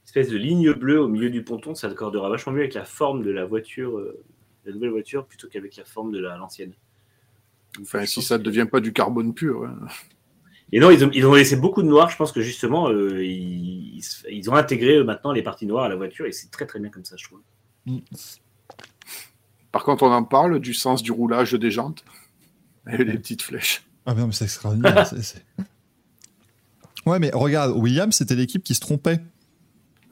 espèce 0.05 0.29
de 0.31 0.37
ligne 0.39 0.73
bleue 0.73 1.01
au 1.01 1.09
milieu 1.09 1.31
du 1.31 1.45
ponton, 1.45 1.75
ça 1.75 1.87
accordera 1.87 2.29
vachement 2.29 2.53
mieux 2.53 2.61
avec 2.61 2.75
la 2.75 2.85
forme 2.85 3.23
de 3.23 3.31
la 3.31 3.45
voiture, 3.45 3.99
euh, 3.99 4.21
la 4.65 4.73
nouvelle 4.73 4.91
voiture, 4.91 5.25
plutôt 5.27 5.47
qu'avec 5.49 5.77
la 5.77 5.85
forme 5.85 6.11
de 6.11 6.19
la- 6.19 6.37
l'ancienne. 6.37 6.73
Enfin, 7.81 8.05
si 8.07 8.21
ça 8.23 8.39
ne 8.39 8.43
devient 8.43 8.67
pas 8.69 8.81
du 8.81 8.93
carbone 8.93 9.35
pur. 9.35 9.65
hein. 9.65 9.79
Et 10.73 10.81
non, 10.81 10.91
ils 10.91 11.05
ont, 11.05 11.11
ils 11.13 11.27
ont 11.27 11.35
laissé 11.35 11.57
beaucoup 11.57 11.83
de 11.83 11.89
noir. 11.89 12.11
Je 12.11 12.17
pense 12.17 12.33
que 12.33 12.41
justement, 12.41 12.89
euh, 12.91 13.25
ils, 13.25 14.01
ont 14.49 14.55
intégré 14.55 14.97
euh, 14.97 15.05
maintenant 15.05 15.33
les 15.33 15.43
parties 15.43 15.67
noires 15.67 15.85
à 15.85 15.89
la 15.89 15.97
voiture 15.97 16.27
et 16.27 16.33
c'est 16.33 16.51
très 16.51 16.67
très 16.67 16.81
bien 16.81 16.91
comme 16.91 17.05
ça, 17.05 17.17
je 17.17 17.25
trouve. 17.25 17.41
Par 19.73 19.85
contre, 19.85 20.03
on 20.05 20.13
en 20.13 20.25
parle 20.25 20.59
du 20.61 20.75
sens 20.75 21.03
du 21.03 21.13
roulage 21.13 21.53
des 21.53 21.71
jantes 21.71 22.05
et 22.89 22.97
les 23.05 23.19
petites 23.19 23.43
flèches. 23.43 23.83
Ah 24.07 24.15
non, 24.15 24.27
mais 24.27 24.33
c'est 24.33 24.45
extraordinaire. 24.45 25.11
Ouais, 27.07 27.19
mais 27.19 27.31
regarde, 27.33 27.73
Williams, 27.77 28.15
c'était 28.15 28.35
l'équipe 28.35 28.63
qui 28.63 28.75
se 28.75 28.81
trompait, 28.81 29.21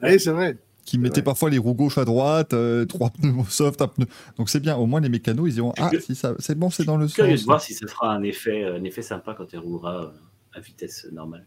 Oui, 0.01 0.19
c'est 0.19 0.31
vrai. 0.31 0.57
qui 0.85 0.97
mettait 0.97 1.15
vrai. 1.21 1.23
parfois 1.23 1.51
les 1.51 1.59
roues 1.59 1.75
gauche 1.75 1.99
à 1.99 2.05
droite, 2.05 2.53
euh, 2.53 2.85
trois 2.85 3.11
pneus 3.11 3.43
soft, 3.47 3.79
un 3.83 3.87
pneu. 3.87 4.07
Donc 4.37 4.49
c'est 4.49 4.59
bien, 4.59 4.75
au 4.75 4.87
moins 4.87 4.99
les 4.99 5.09
mécanos, 5.09 5.47
ils 5.49 5.53
diront 5.53 5.71
Ah, 5.77 5.91
si 5.99 6.15
ça, 6.15 6.33
c'est 6.39 6.55
bon, 6.55 6.71
c'est 6.71 6.85
dans 6.85 6.97
le 6.97 7.05
Je 7.05 7.11
suis 7.11 7.21
curieux 7.21 7.37
sens. 7.37 7.41
de 7.41 7.45
voir 7.45 7.61
si 7.61 7.75
ça 7.75 7.85
fera 7.85 8.11
un 8.11 8.23
effet, 8.23 8.63
un 8.65 8.83
effet 8.85 9.03
sympa 9.03 9.35
quand 9.35 9.45
elle 9.53 9.59
roulera 9.59 10.05
euh, 10.05 10.11
à 10.53 10.59
vitesse 10.61 11.05
normale. 11.11 11.45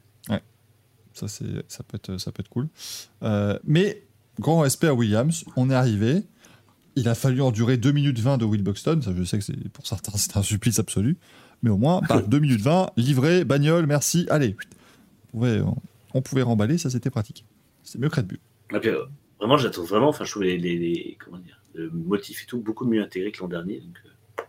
Ça, 1.14 1.28
c'est, 1.28 1.44
ça, 1.68 1.82
peut 1.82 1.96
être, 1.96 2.16
ça 2.18 2.30
peut 2.32 2.40
être 2.40 2.48
cool. 2.48 2.68
Euh, 3.22 3.58
mais, 3.64 4.06
grand 4.40 4.60
respect 4.60 4.86
à 4.86 4.94
Williams, 4.94 5.44
on 5.56 5.68
est 5.70 5.74
arrivé. 5.74 6.22
Il 6.96 7.08
a 7.08 7.14
fallu 7.14 7.40
endurer 7.40 7.76
2 7.78 7.92
minutes 7.92 8.18
20 8.18 8.38
de 8.38 8.44
Will 8.44 8.62
Buxton. 8.62 9.00
Ça, 9.02 9.12
je 9.16 9.24
sais 9.24 9.38
que 9.38 9.44
c'est, 9.44 9.68
pour 9.70 9.86
certains, 9.86 10.12
c'est 10.16 10.36
un 10.36 10.42
supplice 10.42 10.78
absolu. 10.78 11.16
Mais 11.62 11.70
au 11.70 11.78
moins, 11.78 12.00
bah, 12.08 12.22
2 12.26 12.38
minutes 12.38 12.60
20, 12.60 12.90
livré, 12.96 13.44
bagnole, 13.44 13.86
merci, 13.86 14.26
allez. 14.30 14.56
On 15.32 15.38
pouvait, 15.38 15.60
on, 15.60 15.76
on 16.14 16.22
pouvait 16.22 16.42
remballer, 16.42 16.76
ça 16.78 16.90
c'était 16.90 17.10
pratique. 17.10 17.44
C'est 17.82 17.98
mieux 17.98 18.08
que 18.10 18.16
Red 18.16 18.26
Bull. 18.26 18.38
Euh, 18.74 19.04
vraiment, 19.38 19.56
trouve 19.56 19.88
vraiment, 19.88 20.08
enfin, 20.08 20.24
je 20.24 20.30
trouve 20.30 20.42
les, 20.44 20.58
les- 20.58 20.76
les- 20.78 21.16
comment 21.24 21.38
dire, 21.38 21.60
le 21.74 21.90
motif 21.90 22.42
et 22.42 22.46
tout 22.46 22.58
beaucoup 22.60 22.84
mieux 22.86 23.02
intégré 23.02 23.32
que 23.32 23.40
l'an 23.40 23.48
dernier. 23.48 23.80
Donc, 23.80 23.96
euh, 24.06 24.42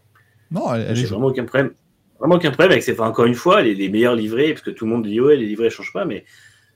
Non, 0.52 0.74
elle, 0.74 0.82
elle 0.90 0.96
j'ai 0.96 1.04
est 1.04 1.06
vraiment 1.08 1.28
aucun 1.28 1.46
problème. 1.46 1.72
Vraiment 2.20 2.36
aucun 2.36 2.52
problème 2.52 2.72
avec 2.72 2.84
ces, 2.84 2.94
enfin, 2.94 3.08
encore 3.08 3.26
une 3.26 3.34
fois, 3.36 3.62
les, 3.62 3.76
les 3.76 3.90
meilleurs 3.90 4.16
livrés, 4.16 4.54
parce 4.54 4.62
que 4.62 4.72
tout 4.72 4.86
le 4.86 4.92
monde 4.92 5.06
dit 5.06 5.20
ouais, 5.20 5.36
les 5.38 5.46
livrets 5.46 5.66
ne 5.66 5.70
changent 5.70 5.94
pas, 5.94 6.06
mais 6.06 6.26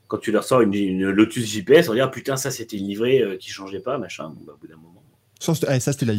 quand 0.08 0.18
tu 0.18 0.32
leur 0.32 0.44
sors 0.44 0.62
une, 0.62 0.72
une 0.74 1.10
Lotus 1.10 1.46
JPS, 1.46 1.88
on 1.88 1.94
dire 1.94 2.06
ah, 2.06 2.10
putain, 2.10 2.36
ça 2.36 2.50
c'était 2.50 2.76
une 2.78 2.86
livrée 2.86 3.20
euh, 3.22 3.36
qui 3.36 3.50
changeait 3.50 3.80
pas, 3.80 3.98
machin. 3.98 4.30
Bon, 4.30 4.42
bah, 4.46 4.52
au 4.54 4.58
bout 4.58 4.66
d'un 4.66 4.76
moment. 4.76 4.97
Ça, 5.38 5.54
c'était 5.54 5.76
eh, 5.76 5.80
ça, 5.80 5.92
c'était 5.92 6.06
la. 6.06 6.14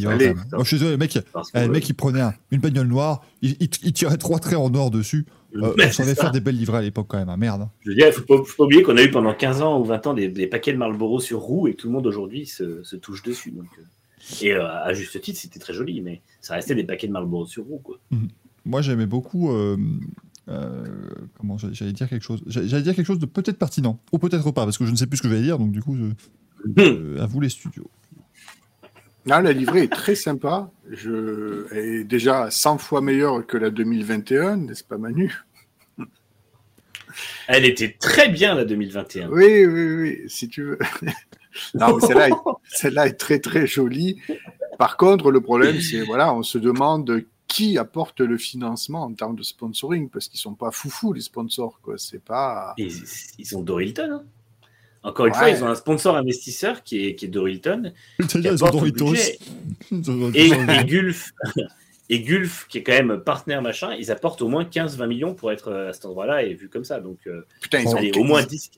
Moi, 0.54 0.64
je 0.64 0.68
suis 0.68 0.76
désolé, 0.78 0.92
le 0.92 0.98
mec, 0.98 1.18
eh, 1.18 1.60
le 1.68 1.74
mec, 1.74 1.90
il 1.90 1.94
prenait 1.94 2.22
un- 2.22 2.34
une 2.52 2.62
bagnole 2.62 2.88
noire, 2.88 3.22
il, 3.42 3.52
il- 3.60 3.70
il 3.84 3.92
tirait 3.94 4.18
trois 4.18 4.40
traits 4.40 4.58
en 4.58 4.74
or 4.74 4.92
dessus. 4.92 5.26
Euh, 5.56 5.74
on 5.88 5.92
savait 5.92 6.16
faire 6.16 6.32
des 6.32 6.40
belles 6.40 6.56
livrées 6.58 6.78
à 6.78 6.82
l'époque, 6.82 7.08
quand 7.10 7.18
même. 7.18 7.28
hein, 7.30 7.36
merde. 7.36 7.64
hein. 7.64 7.70
Je 7.84 7.90
veux 7.90 7.96
dire, 7.96 8.14
faut 8.14 8.22
pas, 8.22 8.38
faut 8.46 8.56
pas 8.58 8.64
oublier 8.66 8.82
qu'on 8.84 8.96
a 8.98 9.04
eu 9.04 9.10
pendant 9.12 9.34
15 9.34 9.62
ans 9.62 9.80
ou 9.80 9.84
20 9.84 10.08
ans 10.08 10.14
des, 10.14 10.28
des 10.30 10.48
paquets 10.48 10.72
de 10.72 10.78
Marlboro 10.78 11.20
sur 11.20 11.40
roue 11.40 11.68
et 11.68 11.74
tout 11.74 11.88
le 11.88 11.94
monde 11.94 12.06
aujourd'hui 12.08 12.46
se, 12.46 12.84
se 12.84 12.96
touche 12.96 13.24
dessus. 13.24 13.52
Donc, 13.52 13.66
euh, 13.80 13.82
et 14.46 14.54
euh, 14.54 14.68
à 14.68 14.94
juste 14.94 15.20
titre, 15.22 15.40
c'était 15.40 15.60
très 15.60 15.74
joli, 15.74 16.02
mais 16.02 16.22
ça 16.40 16.54
restait 16.54 16.76
des 16.76 16.84
paquets 16.84 17.08
de 17.08 17.12
Marlboro 17.14 17.46
sur 17.48 17.64
roue. 17.66 17.80
Quoi. 17.84 17.98
Moi, 18.66 18.82
j'aimais 18.82 19.08
beaucoup. 19.08 19.52
euh, 19.52 19.76
euh, 20.50 20.86
comment 21.38 21.58
j'allais 21.58 21.74
j'allais 21.74 21.94
dire 21.94 22.08
quelque 22.10 22.24
chose 22.24 22.42
J'allais 22.48 22.68
j'allais 22.68 22.84
dire 22.84 22.96
quelque 22.96 23.06
chose 23.06 23.20
de 23.20 23.26
peut-être 23.26 23.58
pertinent, 23.58 24.00
ou 24.12 24.18
peut-être 24.20 24.52
pas, 24.52 24.64
parce 24.66 24.78
que 24.78 24.86
je 24.86 24.92
ne 24.92 24.96
sais 24.96 25.08
plus 25.08 25.18
ce 25.18 25.22
que 25.24 25.30
je 25.30 25.34
vais 25.36 25.42
dire, 25.42 25.58
donc 25.60 25.72
du 25.72 25.82
coup, 25.82 25.96
je- 25.96 26.14
euh, 26.84 27.22
à 27.22 27.26
vous 27.26 27.40
les 27.40 27.50
studios. 27.50 27.90
Non, 29.26 29.40
la 29.40 29.52
livrée 29.52 29.84
est 29.84 29.92
très 29.92 30.16
sympa. 30.16 30.72
Je... 30.90 31.68
Elle 31.72 31.86
est 31.86 32.04
déjà 32.04 32.50
100 32.50 32.78
fois 32.78 33.02
meilleure 33.02 33.46
que 33.46 33.58
la 33.58 33.70
2021, 33.70 34.58
n'est-ce 34.58 34.84
pas 34.84 34.98
Manu? 34.98 35.44
Elle 37.48 37.66
était 37.66 37.96
très 38.00 38.30
bien 38.30 38.56
la 38.56 38.66
2021. 38.66 39.30
Oui, 39.30 39.66
oui, 39.66 39.96
oui, 39.96 40.30
si 40.30 40.48
tu 40.48 40.64
veux. 40.64 40.80
non, 41.74 42.00
celle-là 42.00 42.30
est... 42.30 42.34
celle-là 42.70 43.08
est 43.08 43.14
très, 43.20 43.40
très 43.40 43.68
jolie. 43.68 44.22
Par 44.78 44.96
contre, 44.96 45.32
le 45.32 45.42
problème, 45.42 45.82
c'est, 45.82 46.02
voilà, 46.04 46.34
on 46.34 46.44
se 46.44 46.58
demande 46.58 47.24
qui 47.48 47.78
apporte 47.78 48.22
le 48.22 48.38
financement 48.38 49.04
en 49.04 49.14
termes 49.14 49.36
de 49.36 49.44
sponsoring, 49.44 50.10
parce 50.10 50.28
qu'ils 50.28 50.40
sont 50.40 50.54
pas 50.54 50.72
foufous, 50.72 51.14
les 51.14 51.22
sponsors, 51.22 51.80
quoi. 51.82 51.98
C'est 51.98 52.24
pas... 52.24 52.74
Ils, 52.78 52.94
ils 53.40 53.46
sont 53.46 53.62
Dorilton. 53.62 54.12
Hein. 54.12 54.24
Encore 55.04 55.28
une 55.28 55.32
Ouais. 55.34 55.38
fois, 55.38 55.50
ils 55.50 55.64
ont 55.64 55.68
un 55.68 55.76
sponsor 55.76 56.16
investisseur 56.18 56.84
qui 56.84 57.06
est, 57.06 57.16
qui 57.16 57.26
est 57.26 57.30
Dorilton. 57.30 57.94
qui 58.28 58.38
Et, 60.36 60.48
et 60.52 60.86
Gulf, 60.86 61.32
et 62.10 62.20
Gulf, 62.20 62.68
qui 62.68 62.80
est 62.80 62.84
quand 62.84 62.92
même 62.94 63.22
partenaire 63.24 63.62
machin, 63.62 63.94
ils 63.98 64.12
apportent 64.12 64.42
au 64.42 64.50
moins 64.50 64.64
15-20 64.66 65.08
millions 65.08 65.34
pour 65.34 65.52
être 65.52 65.70
euh, 65.70 65.90
à 65.90 65.94
cet 65.94 66.06
endroit-là 66.06 66.44
et 66.44 66.54
vu 66.54 66.68
comme 66.68 66.84
ça. 66.84 67.00
Donc, 67.00 67.20
euh, 67.28 67.46
Putain, 67.62 67.80
ils, 67.80 67.88
ont... 67.88 67.96
allez, 67.96 68.12
au 68.18 68.24
moins 68.24 68.44
10. 68.44 68.72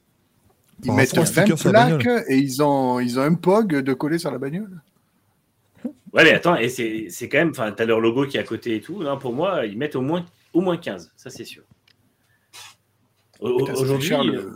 ils 0.84 0.92
mettent 0.92 1.10
rapport 1.10 1.24
aux 1.24 1.26
20 1.26 1.32
stickers 1.32 1.58
sur 1.60 1.72
la 1.72 1.98
plaques 1.98 2.26
et 2.30 2.38
ils 2.38 2.62
ont... 2.62 3.00
ils 3.00 3.18
ont 3.20 3.24
un 3.24 3.34
POG 3.34 3.82
de 3.82 3.94
coller 3.94 4.20
sur 4.20 4.30
la 4.32 4.38
bagnole. 4.38 4.82
Ouais, 6.14 6.24
mais 6.26 6.34
attends, 6.34 6.58
et 6.58 6.68
c'est 6.68 7.08
c'est 7.10 7.30
quand 7.30 7.38
même, 7.38 7.52
enfin, 7.52 7.72
t'as 7.72 7.86
leur 7.86 8.02
logo 8.02 8.28
qui 8.28 8.36
est 8.36 8.42
à 8.42 8.44
côté 8.44 8.76
et 8.76 8.82
tout. 8.82 9.02
Non, 9.02 9.18
pour 9.18 9.34
moi, 9.34 9.66
ils 9.66 9.78
mettent 9.78 9.96
au 9.96 10.02
moins, 10.02 10.26
au 10.54 10.60
moins 10.60 10.76
15, 10.76 11.14
ça 11.16 11.30
c'est 11.30 11.46
sûr. 11.46 11.64
Aujourd'hui, 13.40 14.14
euh, 14.14 14.52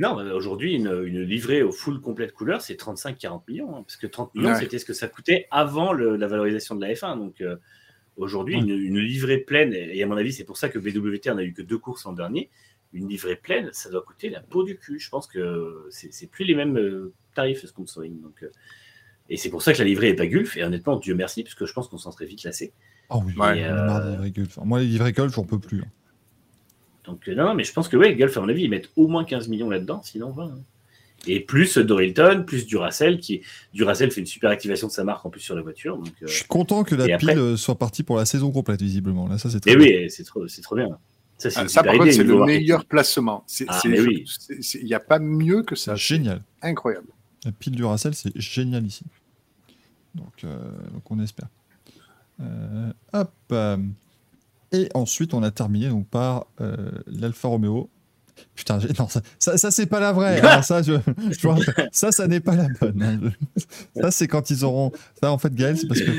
non, 0.00 0.16
aujourd'hui, 0.34 0.74
une, 0.74 1.02
une 1.06 1.22
livrée 1.22 1.62
au 1.62 1.72
full 1.72 2.00
complète 2.00 2.32
couleur, 2.32 2.60
c'est 2.60 2.74
35-40 2.80 3.42
millions. 3.48 3.76
hein, 3.76 3.82
parce 3.82 3.96
que 3.96 4.06
30 4.06 4.34
millions, 4.34 4.50
Ouais. 4.50 4.58
c'était 4.60 4.78
ce 4.78 4.84
que 4.84 4.92
ça 4.92 5.08
coûtait 5.08 5.46
avant 5.50 5.92
le- 5.92 6.16
la 6.16 6.26
valorisation 6.26 6.74
de 6.74 6.80
la 6.84 6.92
F1. 6.94 7.16
Donc 7.18 7.40
euh, 7.40 7.56
aujourd'hui, 8.16 8.56
Ouais. 8.56 8.62
une, 8.62 8.70
une 8.70 8.98
livrée 8.98 9.38
pleine, 9.38 9.72
et 9.74 10.02
à 10.02 10.06
mon 10.06 10.16
avis, 10.16 10.32
c'est 10.32 10.44
pour 10.44 10.56
ça 10.56 10.68
que 10.68 10.78
BWT 10.78 11.30
en 11.30 11.38
a 11.38 11.42
eu 11.42 11.52
que 11.52 11.62
deux 11.62 11.78
courses 11.78 12.04
l'an 12.04 12.12
dernier, 12.12 12.50
une 12.92 13.08
livrée 13.08 13.36
pleine, 13.36 13.70
ça 13.72 13.90
doit 13.90 14.02
coûter 14.02 14.30
la 14.30 14.40
peau 14.40 14.64
du 14.64 14.76
cul. 14.78 14.98
Je 14.98 15.10
pense 15.10 15.26
que 15.26 15.86
c'est 15.90 16.30
plus 16.30 16.44
les 16.44 16.54
mêmes 16.54 16.78
euh, 16.78 17.12
tarifs 17.34 17.62
de 17.62 17.66
sponsoring. 17.66 18.20
Donc, 18.22 18.42
euh, 18.42 18.50
et 19.28 19.36
c'est 19.36 19.50
pour 19.50 19.60
ça 19.62 19.72
que 19.72 19.78
la 19.78 19.84
livrée 19.84 20.10
est 20.10 20.14
pas 20.14 20.26
Gulf. 20.26 20.56
Et 20.56 20.62
honnêtement, 20.64 20.96
Dieu 20.98 21.14
merci, 21.14 21.42
parce 21.42 21.54
que 21.56 21.66
je 21.66 21.72
pense 21.72 21.88
qu'on 21.88 21.98
s'en 21.98 22.12
serait 22.12 22.26
vite 22.26 22.44
lassé. 22.44 22.72
Ah 23.10 23.18
oui, 23.18 23.34
Gulf. 24.30 24.58
Moi, 24.64 24.80
les 24.80 24.86
livrets 24.86 25.12
Gulf, 25.12 25.34
j'en 25.34 25.44
peux 25.44 25.58
plus. 25.58 25.80
hein. 25.82 25.88
Donc, 27.06 27.28
euh, 27.28 27.34
non, 27.34 27.54
mais 27.54 27.64
je 27.64 27.72
pense 27.72 27.88
que, 27.88 27.96
ouais, 27.96 28.14
Gulf, 28.16 28.36
à 28.36 28.40
mon 28.40 28.48
avis, 28.48 28.64
ils 28.64 28.70
mettent 28.70 28.90
au 28.96 29.06
moins 29.06 29.24
15 29.24 29.48
millions 29.48 29.70
là-dedans, 29.70 30.00
sinon 30.02 30.30
20. 30.32 30.44
hein. 30.44 30.58
Et 31.28 31.40
plus 31.40 31.76
Dorilton, 31.78 32.44
plus 32.46 32.66
Duracell, 32.66 33.18
qui 33.18 33.42
Duracell 33.74 34.10
fait 34.12 34.20
une 34.20 34.26
super 34.26 34.50
activation 34.50 34.86
de 34.86 34.92
sa 34.92 35.02
marque 35.02 35.24
en 35.26 35.30
plus 35.30 35.40
sur 35.40 35.56
la 35.56 35.62
voiture. 35.62 35.96
Donc, 35.96 36.12
euh, 36.22 36.26
Je 36.26 36.32
suis 36.32 36.44
content 36.44 36.84
que 36.84 36.94
la 36.94 37.16
pile 37.16 37.30
euh, 37.30 37.56
soit 37.56 37.78
partie 37.78 38.02
pour 38.04 38.16
la 38.16 38.26
saison 38.26 38.52
complète, 38.52 38.80
visiblement. 38.82 39.26
Là, 39.26 39.38
ça, 39.38 39.50
c'est 39.50 39.58
très 39.60 39.72
et 39.72 39.76
bien. 39.76 39.86
oui, 40.02 40.10
c'est 40.10 40.22
trop, 40.24 40.46
c'est 40.46 40.60
trop 40.62 40.76
bien. 40.76 40.88
Ça, 41.38 41.50
c'est 41.50 41.58
Ah, 41.60 41.68
ça, 41.68 41.82
par 41.82 41.94
contre, 41.96 42.12
c'est 42.12 42.22
le 42.22 42.44
meilleur 42.44 42.84
placement. 42.84 43.44
Ah, 43.66 43.80
mais 43.86 43.96
je- 43.96 44.02
oui. 44.02 44.24
Il 44.80 44.84
n'y 44.84 44.94
a 44.94 45.00
pas 45.00 45.18
mieux 45.18 45.62
que 45.62 45.74
ça. 45.74 45.96
C'est 45.96 46.02
génial. 46.02 46.42
Incroyable. 46.62 47.08
La 47.44 47.52
pile 47.52 47.74
Duracell, 47.74 48.14
c'est 48.14 48.32
génial 48.38 48.86
ici. 48.86 49.04
Donc, 50.14 50.44
euh, 50.44 50.56
donc 50.92 51.10
on 51.10 51.18
espère. 51.20 51.48
Euh, 52.40 52.92
hop. 53.12 53.30
Et 54.82 54.88
ensuite, 54.94 55.34
on 55.34 55.42
a 55.42 55.50
terminé 55.50 55.88
donc 55.88 56.06
par 56.08 56.46
euh, 56.60 56.76
l'Alfa 57.06 57.48
Romeo. 57.48 57.88
Putain, 58.54 58.78
non, 58.98 59.08
ça, 59.08 59.22
ça, 59.38 59.56
ça, 59.56 59.70
c'est 59.70 59.86
pas 59.86 59.98
la 60.00 60.12
vraie. 60.12 60.40
ça, 60.62 60.82
je, 60.82 60.92
je 61.30 61.40
vois- 61.48 61.56
ça, 61.90 62.12
ça 62.12 62.26
n'est 62.28 62.40
pas 62.40 62.54
la 62.54 62.68
bonne. 62.80 63.02
hein. 63.02 63.30
Ça, 63.98 64.10
c'est 64.10 64.28
quand 64.28 64.50
ils 64.50 64.64
auront. 64.64 64.92
Ça, 65.22 65.32
en 65.32 65.38
fait, 65.38 65.54
Gaël, 65.54 65.78
c'est 65.78 65.86
parce 65.86 66.00
que 66.00 66.10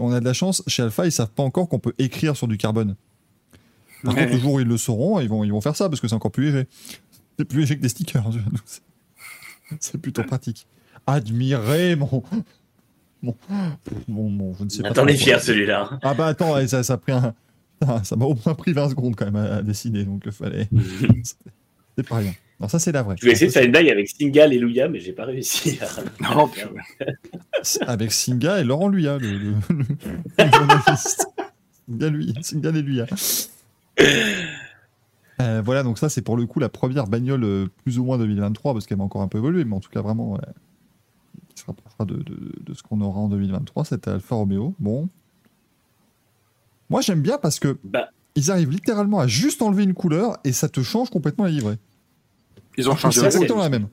on 0.00 0.12
a 0.12 0.20
de 0.20 0.24
la 0.24 0.32
chance. 0.32 0.62
Chez 0.68 0.82
Alpha, 0.84 1.06
ils 1.06 1.12
savent 1.12 1.30
pas 1.30 1.42
encore 1.42 1.68
qu'on 1.68 1.80
peut 1.80 1.94
écrire 1.98 2.36
sur 2.36 2.46
du 2.46 2.56
carbone. 2.56 2.94
Par 4.04 4.14
Ouais. 4.14 4.20
contre, 4.22 4.34
le 4.34 4.40
jour 4.40 4.52
où 4.54 4.60
ils 4.60 4.66
le 4.66 4.76
sauront, 4.76 5.18
ils 5.20 5.28
vont, 5.28 5.42
ils 5.44 5.50
vont 5.52 5.60
faire 5.60 5.74
ça 5.76 5.88
parce 5.88 6.00
que 6.00 6.06
c'est 6.08 6.14
encore 6.14 6.30
plus 6.30 6.44
léger. 6.52 6.68
C'est 7.38 7.44
plus 7.44 7.60
léger 7.60 7.76
que 7.76 7.82
des 7.82 7.88
stickers. 7.88 8.24
c'est- 9.80 9.98
plutôt 9.98 10.22
pratique. 10.24 10.66
Admirez 11.06 11.96
mon. 11.96 12.22
Mon, 13.22 13.36
mon, 14.08 14.30
mon- 14.30 14.54
je 14.54 14.64
ne 14.64 14.68
sais 14.70 14.82
pas. 14.82 14.88
Attends, 14.90 15.02
on 15.04 15.06
est 15.08 15.22
quoi. 15.22 15.38
celui-là. 15.40 15.98
Ah 16.02 16.14
bah 16.14 16.28
attends, 16.28 16.66
ça, 16.66 16.82
ça 16.82 16.94
a 16.94 16.96
pris 16.96 17.12
un. 17.12 17.34
Ah, 17.86 18.02
Ça 18.04 18.16
m'a 18.16 18.26
au 18.26 18.34
moins 18.44 18.54
pris 18.54 18.72
20 18.72 18.90
secondes 18.90 19.16
quand 19.16 19.24
même 19.24 19.36
à, 19.36 19.56
à 19.56 19.62
décider, 19.62 20.04
donc 20.04 20.22
il 20.26 20.32
fallait. 20.32 20.68
C'est 21.96 22.06
pas 22.08 22.16
rien. 22.16 22.32
Non, 22.60 22.68
ça 22.68 22.78
c'est 22.78 22.92
la 22.92 23.02
vraie. 23.02 23.16
Je 23.18 23.24
vais 23.26 23.32
essayer 23.32 23.46
de 23.48 23.52
faire 23.52 23.64
une 23.64 23.72
blague 23.72 23.88
avec 23.88 24.08
Singal 24.08 24.52
et 24.52 24.58
Louia, 24.58 24.88
mais 24.88 25.00
j'ai 25.00 25.12
pas 25.12 25.24
réussi. 25.24 25.78
à- 25.80 26.34
Non. 26.34 26.50
Avec 27.86 28.12
Singa 28.12 28.60
et 28.60 28.64
Laurent 28.64 28.88
Luya, 28.88 29.16
le, 29.18 29.30
le, 29.38 29.50
le-. 30.38 30.96
Singa, 31.88 32.08
lui, 32.10 32.34
Singa 32.42 32.68
et 32.70 32.82
Luya. 32.82 33.06
Euh, 35.40 35.62
voilà, 35.64 35.82
donc 35.82 35.98
ça 35.98 36.08
c'est 36.10 36.20
pour 36.22 36.36
le 36.36 36.44
coup 36.46 36.60
la 36.60 36.68
première 36.68 37.06
bagnole 37.06 37.44
euh, 37.44 37.66
plus 37.82 37.98
ou 37.98 38.04
moins 38.04 38.18
2023, 38.18 38.74
parce 38.74 38.86
qu'elle 38.86 38.98
va 38.98 39.04
encore 39.04 39.22
un 39.22 39.28
peu 39.28 39.38
évoluer, 39.38 39.64
mais 39.64 39.74
en 39.74 39.80
tout 39.80 39.90
cas 39.90 40.02
vraiment, 40.02 40.32
ouais, 40.32 40.40
qui 41.54 41.62
se 41.62 41.66
rapprochera 41.66 42.04
de, 42.04 42.16
de- 42.16 42.52
de 42.62 42.74
ce 42.74 42.82
qu'on 42.82 43.00
aura 43.00 43.20
en 43.20 43.28
2023, 43.28 43.86
c'était 43.86 44.10
Alfa 44.10 44.34
Romeo. 44.34 44.74
Bon. 44.78 45.08
Moi 46.90 47.00
j'aime 47.00 47.22
bien 47.22 47.38
parce 47.38 47.58
que 47.58 47.78
Bah, 47.84 48.10
ils 48.34 48.50
arrivent 48.50 48.70
littéralement 48.70 49.20
à 49.20 49.26
juste 49.26 49.62
enlever 49.62 49.84
une 49.84 49.94
couleur 49.94 50.38
et 50.44 50.52
ça 50.52 50.68
te 50.68 50.82
change 50.82 51.08
complètement 51.10 51.44
la 51.44 51.50
livrée. 51.50 51.76
Ils 52.76 52.88
ont 52.90 52.96
changé 52.96 53.20
C'est 53.20 53.26
exactement 53.26 53.60
la 53.62 53.68
même. 53.70 53.88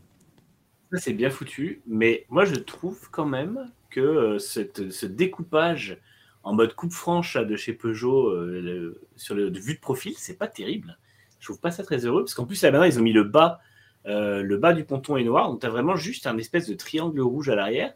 Ça, 0.94 1.00
c'est 1.00 1.14
bien 1.14 1.30
foutu, 1.30 1.82
mais 1.86 2.26
moi, 2.30 2.46
je 2.46 2.56
trouve 2.56 3.10
quand 3.12 3.26
même 3.26 3.70
que 3.90 4.00
euh, 4.00 4.40
cette- 4.40 4.90
ce 4.92 5.06
découpage 5.06 5.98
en 6.44 6.54
mode 6.54 6.74
coupe 6.76 6.94
franche 6.94 7.34
là, 7.36 7.44
de 7.44 7.56
chez 7.58 7.74
Peugeot 7.74 8.30
euh, 8.30 8.62
le- 8.62 9.02
sur 9.18 9.36
le 9.36 9.50
de 9.50 9.60
vue 9.60 9.74
de 9.76 9.80
profil, 9.80 10.14
c'est 10.18 10.38
pas 10.38 10.48
terrible. 10.48 10.98
Je 11.40 11.46
trouve 11.48 11.60
pas 11.60 11.72
ça 11.72 11.84
très 11.84 12.06
heureux, 12.06 12.24
parce 12.24 12.34
qu'en 12.34 12.46
plus, 12.46 12.62
là, 12.62 12.72
maintenant, 12.72 12.86
ils 12.86 12.98
ont 13.00 13.02
mis 13.04 13.12
le 13.12 13.24
bas, 13.26 13.60
euh, 14.06 14.42
le 14.42 14.58
bas 14.58 14.74
du 14.74 14.86
ponton 14.86 15.18
est 15.18 15.24
noir, 15.26 15.50
donc 15.50 15.60
tu 15.60 15.66
as 15.66 15.70
vraiment 15.70 15.98
juste 15.98 16.26
un 16.26 16.38
espèce 16.38 16.68
de 16.70 16.74
triangle 16.74 17.20
rouge 17.20 17.50
à 17.50 17.56
l'arrière. 17.56 17.94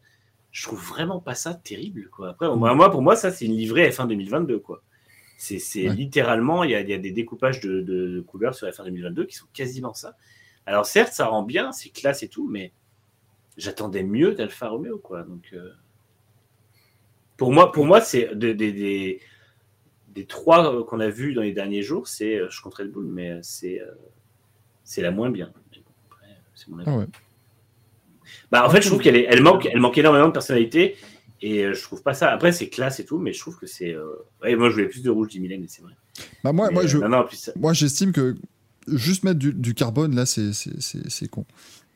Je 0.52 0.64
trouve 0.64 0.82
vraiment 0.84 1.20
pas 1.22 1.34
ça 1.36 1.54
terrible. 1.54 2.10
Quoi. 2.12 2.32
Après, 2.32 2.54
moi, 2.58 2.76
moi, 2.76 2.92
pour 2.92 3.02
moi, 3.02 3.16
ça, 3.16 3.32
c'est 3.32 3.46
une 3.46 3.56
livrée 3.56 3.90
F1 3.90 4.06
2022. 4.08 4.60
Quoi. 4.60 4.84
C'est 5.44 5.90
Ouais. 5.90 5.96
littéralement, 5.96 6.64
il 6.64 6.70
y, 6.70 6.76
a, 6.76 6.82
il 6.82 6.90
y 6.90 6.94
a 6.94 7.00
des 7.00 7.10
découpages 7.12 7.62
de, 7.62 7.82
de- 7.82 8.08
de 8.10 8.22
couleurs 8.22 8.54
sur 8.54 8.68
F1 8.68 8.84
2022 8.86 9.26
qui 9.26 9.36
sont 9.36 9.48
quasiment 9.54 9.94
ça. 9.96 10.16
Alors 10.68 10.86
certes, 10.86 11.14
ça 11.14 11.26
rend 11.26 11.42
bien, 11.42 11.72
c'est 11.72 11.90
classe 11.90 12.22
et 12.22 12.28
tout, 12.28 12.48
mais 12.48 12.72
j'attendais 13.58 14.04
mieux 14.04 14.36
d'Alfa 14.36 14.70
Romeo, 14.70 15.00
quoi. 15.00 15.24
Donc, 15.24 15.50
euh, 15.54 15.72
pour 17.38 17.52
moi, 17.52 17.72
pour 17.72 17.86
moi, 17.88 18.02
c'est 18.02 18.36
des, 18.36 18.54
des, 18.54 18.72
des, 18.72 19.20
des 20.10 20.26
trois 20.26 20.76
euh, 20.76 20.84
qu'on 20.84 21.00
a 21.00 21.10
vus 21.10 21.34
dans 21.34 21.42
les 21.42 21.54
derniers 21.54 21.82
jours, 21.82 22.08
c'est, 22.08 22.36
euh, 22.38 22.48
je 22.52 22.62
compterai 22.62 22.84
le 22.84 22.92
boule, 22.92 23.08
mais 23.08 23.40
c'est, 23.42 23.82
euh, 23.82 23.92
c'est 24.84 25.02
la 25.02 25.10
moins 25.10 25.32
bien. 25.32 25.52
Bon. 26.68 26.84
Ah 26.86 26.98
ouais. 27.00 27.06
Bah, 28.52 28.64
en 28.66 28.70
fait, 28.70 28.82
je 28.84 28.88
trouve 28.90 29.02
qu'elle 29.02 29.16
elle 29.16 29.42
manque, 29.42 29.66
elle 29.66 29.80
manque 29.80 29.98
énormément 29.98 30.28
de 30.28 30.34
personnalité 30.34 30.96
et 31.42 31.64
euh, 31.66 31.74
je 31.74 31.82
trouve 31.84 32.02
pas 32.04 32.14
ça. 32.14 32.32
Après, 32.32 32.52
c'est 32.52 32.70
classe 32.70 33.00
et 33.00 33.06
tout, 33.06 33.18
mais 33.18 33.34
je 33.34 33.40
trouve 33.40 33.58
que 33.58 33.68
c'est. 33.68 33.94
euh, 33.94 34.06
Ouais, 34.44 34.56
moi, 34.56 34.70
je 34.70 34.74
voulais 34.76 34.88
plus 34.88 35.02
de 35.04 35.10
rouge 35.10 35.30
10 35.30 35.40
Mylène, 35.40 35.66
c'est 35.68 35.82
vrai. 35.82 35.94
Bah, 36.44 36.52
moi, 36.54 36.68
Mais, 36.68 36.74
moi, 36.74 36.84
euh, 36.84 36.88
je, 36.88 36.98
Non, 36.98 37.10
non, 37.10 37.18
en 37.20 37.24
plus, 37.26 37.38
ça- 37.38 37.52
moi 37.56 37.74
j'estime 37.74 38.12
que 38.12 38.36
juste 38.88 39.24
mettre 39.24 39.40
du, 39.40 39.54
du 39.54 39.74
carbone 39.74 40.16
là, 40.16 40.26
c'est 40.26 40.54
c'est- 40.54 40.80
c'est- 40.82 41.10
c'est 41.10 41.28
con. 41.28 41.46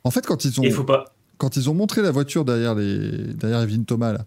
En 0.03 0.11
fait, 0.11 0.25
quand 0.25 0.45
ils 0.45 0.59
ont. 0.59 0.63
il 0.63 0.71
faut 0.71 0.83
pas. 0.83 1.05
quand 1.37 1.57
ils 1.57 1.69
ont 1.69 1.73
montré 1.73 2.01
la 2.01 2.11
voiture 2.11 2.45
derrière 2.45 2.75
les 2.75 3.33
derrière 3.33 3.61
Evelyne 3.61 3.85
Thomas 3.85 4.13
là, 4.13 4.25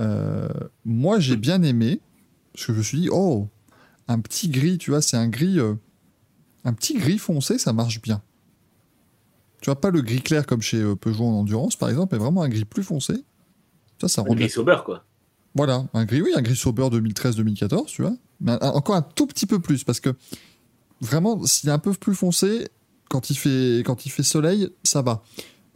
euh, 0.00 0.48
moi 0.86 1.18
j'ai 1.20 1.36
bien 1.36 1.62
aimé 1.62 2.00
parce 2.54 2.66
que 2.66 2.72
je 2.72 2.78
me 2.78 2.82
suis 2.82 3.00
dit 3.00 3.08
oh 3.12 3.46
un 4.08 4.18
petit 4.20 4.48
gris 4.48 4.78
tu 4.78 4.90
vois 4.90 5.02
c'est 5.02 5.18
un 5.18 5.28
gris 5.28 5.58
euh, 5.60 5.74
un 6.64 6.72
petit 6.72 6.94
gris 6.94 7.18
foncé 7.18 7.58
ça 7.58 7.72
marche 7.74 8.00
bien 8.00 8.22
tu 9.60 9.66
vois 9.66 9.78
pas 9.80 9.90
le 9.90 10.00
gris 10.00 10.22
clair 10.22 10.46
comme 10.46 10.62
chez 10.62 10.78
euh, 10.80 10.96
Peugeot 10.96 11.24
en 11.24 11.40
endurance 11.40 11.76
par 11.76 11.90
exemple 11.90 12.14
mais 12.16 12.18
vraiment 12.24 12.42
un 12.42 12.48
gris 12.48 12.64
plus 12.64 12.82
foncé 12.82 13.12
ça 14.00 14.08
ça 14.08 14.22
rend 14.22 14.28
Le 14.28 14.34
gris 14.34 14.50
sober, 14.50 14.78
quoi. 14.84 15.04
voilà 15.54 15.84
un 15.94 16.04
gris 16.04 16.22
oui 16.22 16.32
un 16.36 16.42
gris 16.42 16.56
Sauber 16.56 16.88
2013-2014 16.90 17.86
tu 17.86 18.02
vois 18.02 18.14
mais 18.40 18.52
un- 18.52 18.58
un- 18.60 18.70
encore 18.70 18.94
un 18.96 19.02
tout 19.02 19.26
petit 19.26 19.46
peu 19.46 19.58
plus 19.58 19.84
parce 19.84 20.00
que 20.00 20.10
vraiment 21.00 21.42
s'il 21.44 21.68
est 21.68 21.72
un 21.72 21.78
peu 21.78 21.92
plus 21.92 22.14
foncé 22.14 22.68
quand 23.08 23.30
il 23.30 23.34
fait 23.36 23.82
quand 23.84 24.06
il 24.06 24.10
fait 24.10 24.22
soleil 24.22 24.70
ça 24.82 25.02
va 25.02 25.22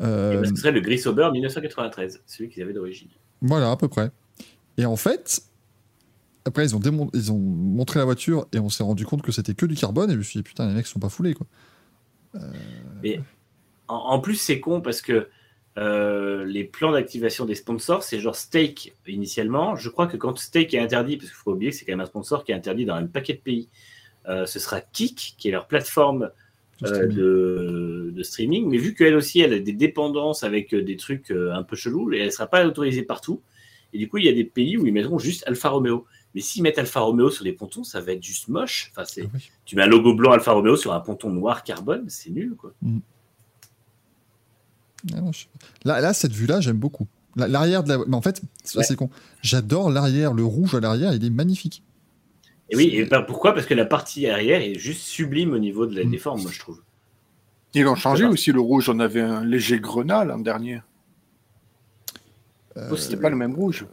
Euh, 0.01 0.41
bah, 0.41 0.49
ce 0.49 0.57
serait 0.57 0.73
le 0.73 0.81
gris 0.81 0.99
sober 0.99 1.28
1993, 1.33 2.20
celui 2.27 2.51
qu'ils 2.51 2.62
avaient 2.65 2.73
d'origine. 2.73 3.09
Voilà, 3.43 3.70
à 3.70 3.77
peu 3.77 3.86
près. 3.86 4.11
Et 4.77 4.86
en 4.86 4.97
fait, 4.97 5.41
après, 6.44 6.65
ils 6.65 6.75
ont, 6.75 6.81
démon- 6.81 7.11
ils 7.15 7.31
ont 7.31 7.39
montré 7.39 8.01
la 8.01 8.05
voiture 8.05 8.49
et 8.53 8.59
on 8.59 8.69
s'est 8.69 8.83
rendu 8.83 9.07
compte 9.07 9.23
que 9.23 9.31
c'était 9.31 9.55
que 9.55 9.67
du 9.67 9.77
carbone. 9.77 10.11
Et 10.11 10.15
je 10.15 10.19
me 10.19 10.25
suis 10.25 10.39
dit, 10.41 10.43
putain, 10.43 10.67
les 10.67 10.75
mecs 10.75 10.89
sont 10.89 10.99
pas 10.99 11.09
foulés, 11.11 11.35
quoi. 11.35 11.47
En, 13.89 13.94
en 13.94 14.19
plus, 14.20 14.35
c'est 14.36 14.61
con 14.61 14.81
parce 14.81 15.01
que 15.01 15.28
euh, 15.77 16.44
les 16.44 16.65
plans 16.65 16.93
d'activation 16.93 17.44
des 17.47 17.55
sponsors, 17.55 18.03
c'est 18.03 18.20
genre 18.20 18.36
Steak 18.36 18.94
initialement. 19.07 19.75
Je 19.77 19.89
crois 19.89 20.07
que 20.07 20.17
quand 20.17 20.39
Steak 20.39 20.73
est 20.75 20.78
interdit, 20.78 21.17
parce 21.17 21.31
qu'il 21.31 21.36
faut 21.36 21.53
oublier 21.53 21.70
que 21.73 21.77
c'est 21.77 21.85
quand 21.85 21.93
même 21.93 22.01
un 22.01 22.07
sponsor 22.07 22.44
qui 22.44 22.53
est 22.53 22.55
interdit 22.55 22.85
dans 22.85 22.94
un 22.94 23.07
paquet 23.07 23.35
de 23.35 23.41
pays, 23.41 23.69
euh, 24.28 24.47
ce 24.47 24.59
sera 24.59 24.81
Kik, 24.81 25.35
qui 25.36 25.49
est 25.49 25.53
leur 25.53 25.67
plateforme 25.67 26.31
euh, 26.83 26.86
streaming. 26.86 27.17
de, 27.17 28.12
de 28.15 28.23
streaming. 28.23 28.69
Mais 28.70 28.78
vu 28.78 28.94
qu'elle 28.94 29.17
aussi, 29.17 29.41
elle 29.41 29.53
a 29.53 29.59
des 29.59 29.73
dépendances 29.73 30.44
avec 30.44 30.75
des 30.75 30.97
trucs 30.97 31.31
un 31.31 31.62
peu 31.62 31.77
chelous, 31.77 32.12
et 32.12 32.19
elle 32.19 32.27
ne 32.27 32.31
sera 32.31 32.47
pas 32.47 32.65
autorisée 32.67 33.03
partout. 33.03 33.43
Et 33.93 33.99
du 33.99 34.09
coup, 34.09 34.19
il 34.19 34.25
y 34.25 34.28
a 34.28 34.33
des 34.33 34.44
pays 34.44 34.77
où 34.77 34.86
ils 34.86 34.93
mettront 34.93 35.19
juste 35.19 35.44
Alfa 35.47 35.69
Romeo. 35.69 36.05
Mais 36.35 36.41
s'ils 36.41 36.62
mettent 36.65 36.78
Alfa 36.81 36.99
Romeo 37.01 37.31
sur 37.31 37.44
des 37.44 37.53
pontons, 37.53 37.85
ça 37.85 38.01
va 38.01 38.11
être 38.12 38.23
juste 38.25 38.49
moche. 38.49 38.91
Enfin, 38.97 39.05
Ah 39.23 39.28
oui. 39.35 39.51
tu 39.65 39.77
mets 39.77 39.83
un 39.83 39.86
logo 39.86 40.15
blanc 40.15 40.33
Alfa 40.33 40.51
Romeo 40.53 40.77
sur 40.77 40.93
un 40.93 40.99
ponton 41.01 41.31
noir 41.31 41.62
carbone, 41.62 42.07
c'est 42.09 42.31
nul, 42.31 42.57
quoi. 42.57 42.73
Ah 42.83 42.86
non, 42.86 42.93
je 42.93 42.93
sais 42.93 43.03
pas. 44.89 44.93
Là, 45.84 46.00
là, 46.00 46.12
cette 46.15 46.33
vue-là, 46.33 46.60
j'aime 46.60 46.78
beaucoup. 46.78 47.07
La- 47.36 47.49
L'arrière 47.49 47.83
de 47.84 47.89
la. 47.91 47.99
Mais 48.07 48.16
en 48.16 48.23
fait, 48.23 48.42
ça, 48.62 48.78
Ouais. 48.78 48.84
c'est 48.84 48.97
con. 48.97 49.10
J'adore 49.42 49.91
l'arrière, 49.91 50.33
le 50.33 50.44
rouge 50.44 50.74
à 50.74 50.81
l'arrière, 50.81 51.12
il 51.15 51.24
est 51.24 51.31
magnifique. 51.31 51.83
Et 52.70 52.76
oui, 52.76 52.91
et 52.92 53.05
ben, 53.05 53.23
pourquoi? 53.23 53.55
Parce 53.55 53.66
que 53.66 53.74
la 53.74 53.84
partie 53.84 54.26
arrière 54.28 54.60
est 54.62 54.74
juste 54.78 55.02
sublime 55.02 55.52
au 55.52 55.58
niveau 55.58 55.86
de 55.86 55.94
la 55.94 56.05
Mm. 56.05 56.10
des 56.10 56.18
formes, 56.18 56.42
moi 56.42 56.50
je 56.52 56.58
trouve. 56.58 56.81
Ils 57.74 57.86
ont 57.86 57.97
changé 57.97 58.24
aussi 58.24 58.52
le 58.52 58.60
rouge. 58.60 58.89
On 58.89 59.00
avait 59.00 59.20
un 59.20 59.44
léger 59.44 59.81
grenat 59.81 60.24
l'an 60.24 60.39
dernier. 60.39 60.81
Euh, 62.76 62.89
Oh, 62.92 62.97
C'était 62.97 63.16
pas 63.16 63.31
le 63.31 63.36
même 63.36 63.55
rouge. 63.55 63.86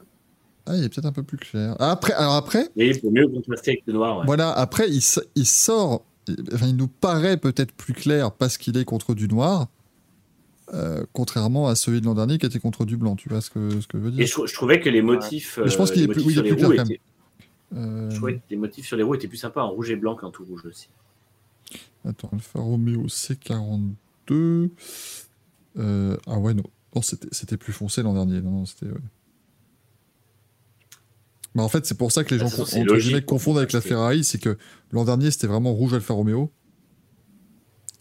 Ah, 0.66 0.76
il 0.78 0.84
est 0.84 0.90
peut-être 0.90 1.06
un 1.06 1.12
peu 1.12 1.24
plus 1.24 1.38
clair. 1.38 1.76
Ah, 1.80 1.92
Après, 1.92 2.14
alors 2.14 2.36
après, 2.36 2.70
pour 3.02 3.12
mieux 3.12 3.28
contraster 3.28 3.72
avec 3.72 3.84
le 3.88 3.94
noir. 3.94 4.20
ouais. 4.20 4.26
voilà, 4.26 4.52
après, 4.52 4.88
il, 4.90 5.02
sort. 5.02 6.06
Enfin, 6.54 6.68
il 6.68 6.76
nous 6.76 6.88
paraît 6.88 7.38
peut-être 7.38 7.74
plus 7.74 7.94
clair 7.94 8.32
parce 8.32 8.58
qu'il 8.58 8.78
est 8.78 8.86
contre 8.86 9.16
du 9.16 9.28
noir, 9.28 9.68
euh, 10.74 11.04
contrairement 11.14 11.68
à 11.68 11.76
celui 11.76 12.02
de 12.02 12.06
l'an 12.06 12.16
dernier 12.16 12.38
qui 12.38 12.46
était 12.46 12.60
contre 12.60 12.86
du 12.86 12.98
blanc. 12.98 13.16
Tu 13.16 13.30
vois 13.30 13.42
ce 13.42 13.50
que, 13.50 13.80
ce 13.82 13.88
que 13.88 13.98
je 13.98 14.04
veux 14.04 14.10
Et 14.10 14.12
dire 14.12 14.28
je, 14.28 14.32
trou- 14.32 14.48
je 14.48 14.54
trouvais 14.54 14.80
que 14.80 14.90
les 14.90 15.02
motifs, 15.02 15.60
je 15.66 15.76
pense 15.78 15.92
euh, 15.92 15.94
qu'il 15.94 16.08
oui, 16.26 16.34
sur 16.34 16.44
les 16.44 16.56
plus 16.56 16.66
roues 16.66 16.72
clair, 16.72 16.86
quand 16.86 16.86
étaient, 16.86 17.02
Euh, 17.74 18.10
je 18.10 18.16
trouvais 18.16 18.36
que 18.38 18.42
les 18.50 18.58
motifs 18.58 18.88
sur 18.88 18.98
les 18.98 19.04
roues 19.04 19.16
étaient 19.16 19.28
plus 19.28 19.38
sympas 19.38 19.64
en 19.64 19.72
rouge 19.72 19.92
et 19.92 19.96
blanc 19.96 20.16
qu'en 20.16 20.32
tout 20.32 20.44
rouge 20.46 20.66
aussi. 20.66 20.90
Attends, 22.06 22.30
Alfa 22.34 22.60
Romeo 22.60 23.08
C42. 23.08 24.70
Euh, 25.78 26.18
ah 26.28 26.38
ouais, 26.40 26.54
non. 26.54 26.64
Non, 26.96 27.02
c'était 27.02 27.58
plus 27.58 27.74
foncé 27.74 28.04
l'an 28.04 28.14
dernier. 28.14 28.42
Non, 28.42 28.52
non, 28.52 28.66
c'était. 28.66 28.88
ouais. 28.88 29.00
Bah, 31.56 31.64
en 31.64 31.70
fait, 31.70 31.86
c'est 31.86 31.98
pour 31.98 32.12
ça 32.12 32.24
que 32.24 32.34
les 32.34 32.40
Bah, 32.40 32.46
gens 32.48 32.50
façon, 32.50 32.80
entre 32.82 32.94
logique, 32.94 33.08
guillemets, 33.10 33.26
confondent 33.26 33.58
avec 33.58 33.72
la 33.74 33.82
Ferrari. 33.82 34.24
C'est 34.24 34.40
que 34.40 34.58
l'an 34.92 35.06
dernier, 35.06 35.32
c'était 35.32 35.48
vraiment 35.48 35.74
rouge 35.74 35.94
Alfa 35.94 36.14
Romeo. 36.14 36.52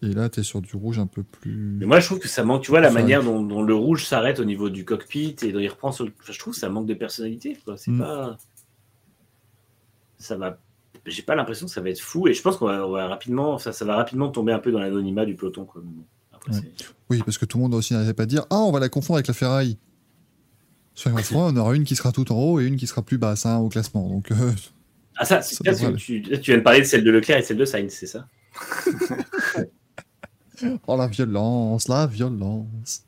Et 0.03 0.13
là, 0.13 0.29
t'es 0.29 0.41
sur 0.41 0.61
du 0.61 0.75
rouge 0.75 0.97
un 0.97 1.05
peu 1.05 1.21
plus. 1.23 1.77
Mais 1.79 1.85
moi 1.85 1.99
je 1.99 2.05
trouve 2.07 2.19
que 2.19 2.27
ça 2.27 2.43
manque, 2.43 2.63
tu 2.63 2.71
vois, 2.71 2.79
la 2.81 2.89
manière 2.89 3.23
dont, 3.23 3.43
dont 3.43 3.61
le 3.61 3.75
rouge 3.75 4.05
s'arrête 4.05 4.39
au 4.39 4.45
niveau 4.45 4.69
du 4.69 4.83
cockpit 4.83 5.35
et 5.43 5.51
dont 5.51 5.59
il 5.59 5.67
reprend 5.67 5.91
sur 5.91 6.05
le... 6.05 6.11
enfin, 6.21 6.33
je 6.33 6.39
trouve 6.39 6.53
que 6.53 6.59
ça 6.59 6.69
manque 6.69 6.87
de 6.87 6.93
personnalité. 6.95 7.57
quoi. 7.63 7.77
C'est 7.77 7.91
Mm. 7.91 7.99
pas. 7.99 8.37
Ça 10.17 10.37
va. 10.37 10.57
J'ai 11.05 11.21
pas 11.23 11.35
l'impression 11.35 11.65
que 11.67 11.71
ça 11.71 11.81
va 11.81 11.89
être 11.89 11.99
fou 11.99 12.27
et 12.27 12.33
je 12.33 12.41
pense 12.41 12.57
qu'on 12.57 12.65
va, 12.67 13.07
rapidement, 13.07 13.57
ça, 13.57 13.71
ça 13.73 13.85
va 13.85 13.95
rapidement 13.95 14.29
tomber 14.29 14.53
un 14.53 14.59
peu 14.59 14.71
dans 14.71 14.79
l'anonymat 14.79 15.25
du 15.25 15.35
peloton. 15.35 15.65
Quoi. 15.65 15.81
Après, 16.31 16.51
Ouais. 16.53 16.71
Oui, 17.09 17.21
parce 17.25 17.37
que 17.37 17.45
tout 17.45 17.57
le 17.57 17.63
monde 17.63 17.73
aussi 17.75 17.93
n'arrêtait 17.93 18.13
pas 18.13 18.25
de 18.25 18.29
dire 18.31 18.45
Ah, 18.49 18.59
on 18.59 18.71
va 18.71 18.79
la 18.79 18.89
confondre 18.89 19.17
avec 19.17 19.27
la 19.27 19.33
Ferrari. 19.33 19.77
Soyons 20.95 21.17
francs, 21.19 21.53
on 21.53 21.57
aura 21.57 21.75
une 21.75 21.83
qui 21.83 21.95
sera 21.95 22.11
tout 22.11 22.31
en 22.31 22.35
haut 22.35 22.59
et 22.59 22.65
une 22.65 22.75
qui 22.75 22.85
sera 22.87 23.01
plus 23.01 23.17
basse 23.17 23.45
hein, 23.45 23.57
au 23.57 23.69
classement. 23.69 24.07
Donc, 24.09 24.31
euh, 24.31 24.51
Ah 25.15 25.25
ça, 25.25 25.41
c'est 25.41 25.55
Ça 25.55 25.63
bien, 25.63 25.71
devrait 25.73 25.91
parce 25.91 26.01
que 26.03 26.05
tu, 26.05 26.21
tu 26.41 26.51
viens 26.51 26.57
de 26.57 26.63
parler 26.63 26.79
de 26.81 26.85
celle 26.85 27.03
de 27.03 27.11
Leclerc 27.11 27.37
et 27.37 27.43
celle 27.43 27.57
de 27.57 27.65
Sainz, 27.65 27.91
c'est 27.93 28.07
ça? 28.07 28.27
oh 30.87 30.97
la 30.97 31.07
violence, 31.07 31.87
la 31.87 32.07
violence. 32.07 33.05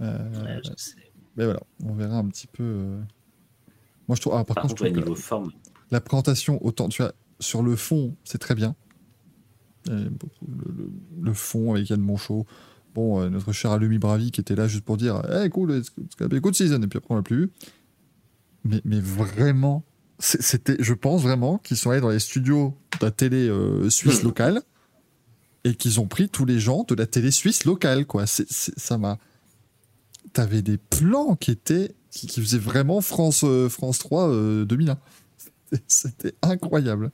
Euh, 0.00 0.44
Ouais, 0.44 0.60
je 0.64 0.70
sais. 0.76 0.94
Mais 1.36 1.44
voilà, 1.44 1.60
on 1.84 1.92
verra 1.94 2.18
un 2.18 2.26
petit 2.28 2.46
peu. 2.46 2.62
euh. 2.64 3.00
Moi, 4.08 4.16
je 4.16 4.20
trouve. 4.20 4.34
Ah, 4.34 4.44
par, 4.44 4.54
Par 4.56 4.62
contre, 4.62 4.74
contre, 4.76 4.86
je 4.94 5.00
trouve 5.00 5.14
que 5.14 5.20
forme, 5.20 5.52
la 5.90 6.00
présentation, 6.00 6.64
autant 6.64 6.88
tu 6.88 7.02
vois, 7.02 7.12
sur 7.40 7.62
le 7.62 7.76
fond, 7.76 8.16
c'est 8.24 8.38
très 8.38 8.54
bien. 8.54 8.74
Le, 9.86 10.10
le- 10.46 10.92
le 11.22 11.32
fond 11.32 11.74
avec 11.74 11.88
Yann 11.88 12.00
Monchot. 12.00 12.46
Bon, 12.94 13.20
euh, 13.20 13.28
notre 13.30 13.52
cher 13.52 13.70
Alumi 13.70 13.98
Bravi 13.98 14.30
qui 14.30 14.40
était 14.40 14.54
là 14.56 14.66
juste 14.66 14.84
pour 14.84 14.96
dire 14.96 15.22
Eh, 15.44 15.48
cool, 15.50 15.82
be 16.20 16.34
a 16.34 16.40
good 16.40 16.54
season. 16.54 16.82
Et 16.82 16.86
puis 16.88 16.98
après, 16.98 17.14
on 17.14 17.16
l'a 17.16 17.22
plus 17.22 17.36
vu. 17.46 17.50
Mais, 18.64 18.80
mais 18.84 19.00
vraiment, 19.00 19.84
c'était, 20.18 20.76
je 20.80 20.92
pense 20.94 21.22
vraiment 21.22 21.58
qu'ils 21.58 21.76
sont 21.76 21.90
allés 21.90 22.00
dans 22.00 22.08
les 22.10 22.18
studios 22.18 22.74
de 23.00 23.06
la 23.06 23.10
télé 23.12 23.48
euh, 23.48 23.88
suisse 23.88 24.22
locale 24.22 24.62
et 25.68 25.74
qu'ils 25.74 26.00
ont 26.00 26.06
pris 26.06 26.28
tous 26.28 26.44
les 26.44 26.58
gens 26.58 26.84
de 26.88 26.94
la 26.94 27.06
télé 27.06 27.30
suisse 27.30 27.64
locale, 27.64 28.06
quoi. 28.06 28.26
C'est- 28.26 28.48
ça 28.50 28.98
m'a. 28.98 29.18
T'avais 30.32 30.62
des 30.62 30.78
plans 30.78 31.36
qui 31.36 31.50
étaient. 31.50 31.92
qui, 32.10 32.26
qui 32.26 32.40
faisaient 32.40 32.58
vraiment 32.58 33.00
France, 33.02 33.42
euh, 33.44 33.68
France 33.68 33.98
3 33.98 34.28
euh, 34.30 34.64
2001. 34.64 34.98
C'était- 35.86 36.32
incroyable. 36.42 37.10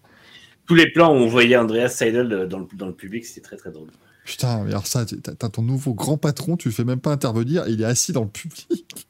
tous 0.66 0.74
les 0.76 0.91
plans 0.92 1.10
où 1.12 1.16
on 1.16 1.26
voyait 1.26 1.57
Andreas 1.57 1.89
Seidel 1.91 2.28
dans 2.49 2.60
le, 2.60 2.66
dans 2.74 2.86
le 2.86 2.94
public, 2.94 3.24
c'était 3.26 3.41
très 3.42 3.57
très 3.57 3.70
drôle. 3.73 3.89
Putain, 4.24 4.62
mais 4.65 4.70
alors 4.70 4.86
ça, 4.86 5.05
t'as 5.05 5.49
ton 5.50 5.60
nouveau 5.62 5.92
grand 5.92 6.16
patron, 6.16 6.57
tu 6.57 6.68
le 6.68 6.74
fais 6.74 6.84
même 6.84 7.00
pas 7.00 7.10
intervenir, 7.12 7.65
il 7.68 7.83
est 7.83 7.84
assis 7.84 8.12
dans 8.12 8.23
le 8.23 8.31
public. 8.31 9.07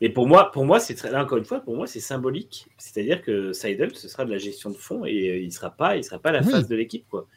Et 0.00 0.08
pour 0.08 0.26
moi, 0.26 0.50
pour 0.50 0.64
moi, 0.64 0.80
c'est 0.80 0.94
très, 0.94 1.10
là 1.10 1.22
encore 1.22 1.38
une 1.38 1.44
fois, 1.44 1.60
pour 1.60 1.76
moi, 1.76 1.86
c'est 1.86 2.00
symbolique. 2.00 2.66
C'est-à-dire 2.78 3.22
que 3.22 3.52
Seidel, 3.52 3.94
ce 3.94 4.08
sera 4.08 4.24
de 4.24 4.30
la 4.32 4.38
gestion 4.38 4.70
de 4.70 4.76
fond 4.76 5.04
et 5.04 5.28
euh, 5.30 5.38
il 5.38 5.52
sera 5.52 5.70
pas, 5.70 5.96
il 5.96 6.02
sera 6.04 6.18
pas 6.18 6.32
la 6.32 6.42
Oui. 6.42 6.50
face 6.50 6.66
de 6.68 6.74
l'équipe, 6.74 7.04
quoi. 7.08 7.28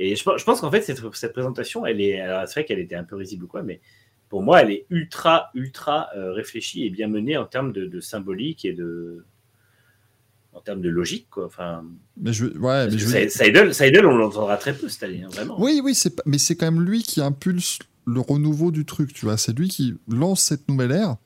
Et 0.00 0.14
je, 0.16 0.22
pense- 0.22 0.40
je 0.40 0.44
pense 0.44 0.60
qu'en 0.60 0.70
fait, 0.70 0.80
cette, 0.82 1.00
cette 1.14 1.32
présentation, 1.32 1.84
elle 1.84 2.00
est, 2.00 2.22
c'est 2.46 2.52
vrai 2.60 2.64
qu'elle 2.64 2.78
était 2.78 2.94
un 2.94 3.04
peu 3.04 3.16
risible, 3.16 3.44
ou 3.44 3.48
quoi, 3.48 3.62
mais 3.62 3.80
pour 4.28 4.42
moi, 4.42 4.62
elle 4.62 4.70
est 4.70 4.86
ultra, 4.90 5.50
ultra 5.54 6.08
euh, 6.16 6.32
réfléchie 6.32 6.84
et 6.84 6.90
bien 6.90 7.08
menée 7.08 7.36
en 7.36 7.46
termes 7.46 7.72
de, 7.72 7.86
de 7.86 8.00
symbolique 8.00 8.64
et 8.64 8.72
de, 8.74 9.24
en 10.52 10.60
termes 10.60 10.82
de 10.82 10.88
logique, 10.88 11.28
quoi. 11.30 11.46
Enfin, 11.46 11.84
Mais 12.16 12.32
je, 12.32 12.46
ouais, 12.46 12.86
mais 12.86 12.98
je 12.98 13.06
veux 13.06 13.28
Seidel, 13.28 13.74
Seidel, 13.74 14.06
on 14.06 14.16
l'entendra 14.16 14.56
très 14.56 14.74
peu 14.74 14.88
cette 14.88 15.02
année, 15.02 15.22
hein, 15.24 15.28
vraiment. 15.32 15.60
Oui, 15.60 15.80
oui, 15.82 15.94
c'est 15.94 16.20
mais 16.26 16.38
c'est 16.38 16.56
quand 16.56 16.70
même 16.70 16.82
lui 16.84 17.02
qui 17.02 17.20
impulse 17.20 17.78
le 18.06 18.20
renouveau 18.20 18.70
du 18.70 18.84
truc, 18.84 19.12
tu 19.12 19.24
vois. 19.24 19.36
C'est 19.36 19.56
lui 19.58 19.68
qui 19.68 19.96
lance 20.08 20.42
cette 20.42 20.68
nouvelle 20.68 20.92
ère. 20.92 21.16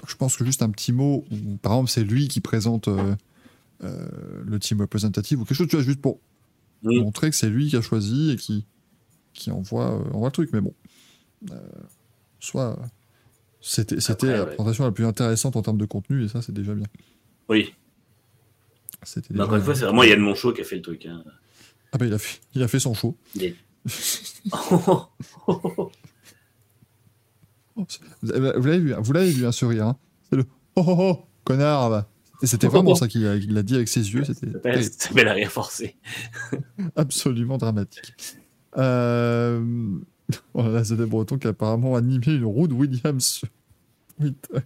Donc 0.00 0.08
je 0.08 0.16
pense 0.16 0.36
que 0.36 0.44
juste 0.44 0.62
un 0.62 0.70
petit 0.70 0.92
mot, 0.92 1.24
où, 1.30 1.56
par 1.56 1.72
exemple, 1.72 1.90
c'est 1.90 2.04
lui 2.04 2.28
qui 2.28 2.40
présente 2.40 2.88
euh, 2.88 3.14
euh, 3.82 4.06
le 4.44 4.58
team 4.58 4.80
représentatif 4.80 5.38
ou 5.38 5.44
quelque 5.44 5.56
chose, 5.56 5.68
tu 5.68 5.76
vois, 5.76 5.84
juste 5.84 6.00
pour 6.00 6.18
Mm. 6.84 7.00
montrer 7.00 7.30
que 7.30 7.36
c'est 7.36 7.48
lui 7.48 7.68
qui 7.68 7.76
a 7.76 7.80
choisi 7.82 8.30
et 8.32 8.36
qui, 8.36 8.66
qui 9.32 9.50
envoie, 9.50 9.90
euh, 9.92 10.10
envoie 10.12 10.28
le 10.28 10.32
truc. 10.32 10.50
Mais 10.52 10.60
bon, 10.60 10.74
euh, 11.50 11.56
soit 12.40 12.78
c'était 13.60 13.96
la 13.96 14.40
ouais. 14.40 14.46
présentation 14.46 14.84
la 14.84 14.92
plus 14.92 15.06
intéressante 15.06 15.56
en 15.56 15.62
termes 15.62 15.78
de 15.78 15.86
contenu 15.86 16.22
et 16.24 16.28
ça, 16.28 16.42
c'est 16.42 16.52
déjà 16.52 16.74
bien. 16.74 16.86
Oui. 17.48 17.74
C'était 19.02 19.38
encore 19.40 19.56
une 19.56 19.62
fois, 19.62 19.74
c'est 19.74 19.84
vraiment 19.84 20.02
Yann 20.02 20.20
Monchot 20.20 20.52
qui 20.52 20.60
a 20.60 20.64
fait 20.64 20.76
le 20.76 20.82
truc. 20.82 21.06
hein. 21.06 21.22
Ah 21.92 21.98
bah, 21.98 22.06
il 22.06 22.12
a 22.12 22.18
fait, 22.18 22.40
il 22.54 22.62
a 22.62 22.68
fait 22.68 22.80
son 22.80 22.94
show. 22.94 23.16
Est- 23.40 23.56
Vous 27.76 27.86
l'avez 28.22 28.78
vu, 28.78 28.94
hein, 28.94 29.00
vous 29.00 29.12
l'avez 29.12 29.30
vu 29.30 29.46
un 29.46 29.52
sourire. 29.52 29.86
Hein 29.88 29.96
c'est 30.30 30.36
le 30.36 30.44
oh 30.76 30.84
oh 30.86 30.96
oh 30.98 31.18
connard. 31.44 31.90
va. 31.90 32.08
Et 32.44 32.46
c'était 32.46 32.68
vraiment 32.68 32.94
ça 32.94 33.08
qu'il 33.08 33.26
a, 33.26 33.36
il 33.36 33.56
a 33.56 33.62
dit 33.62 33.74
avec 33.74 33.88
ses 33.88 34.12
yeux. 34.12 34.22
C'était 34.24 34.52
s'appelle- 34.52 35.28
rire 35.30 35.50
forcé. 35.50 35.96
absolument 36.96 37.58
dramatique. 37.58 38.14
Euh... 38.76 39.62
Oh 40.54 40.62
là 40.62 40.68
là, 40.70 40.84
c'est 40.84 40.96
des 40.96 41.04
Bretons 41.04 41.36
qui 41.36 41.46
a 41.46 41.50
apparemment 41.50 41.96
animé 41.96 42.28
une 42.28 42.46
roue 42.46 42.66
de 42.66 42.72
Williams. 42.72 43.24
sur 43.26 43.48
Twitter. 44.18 44.58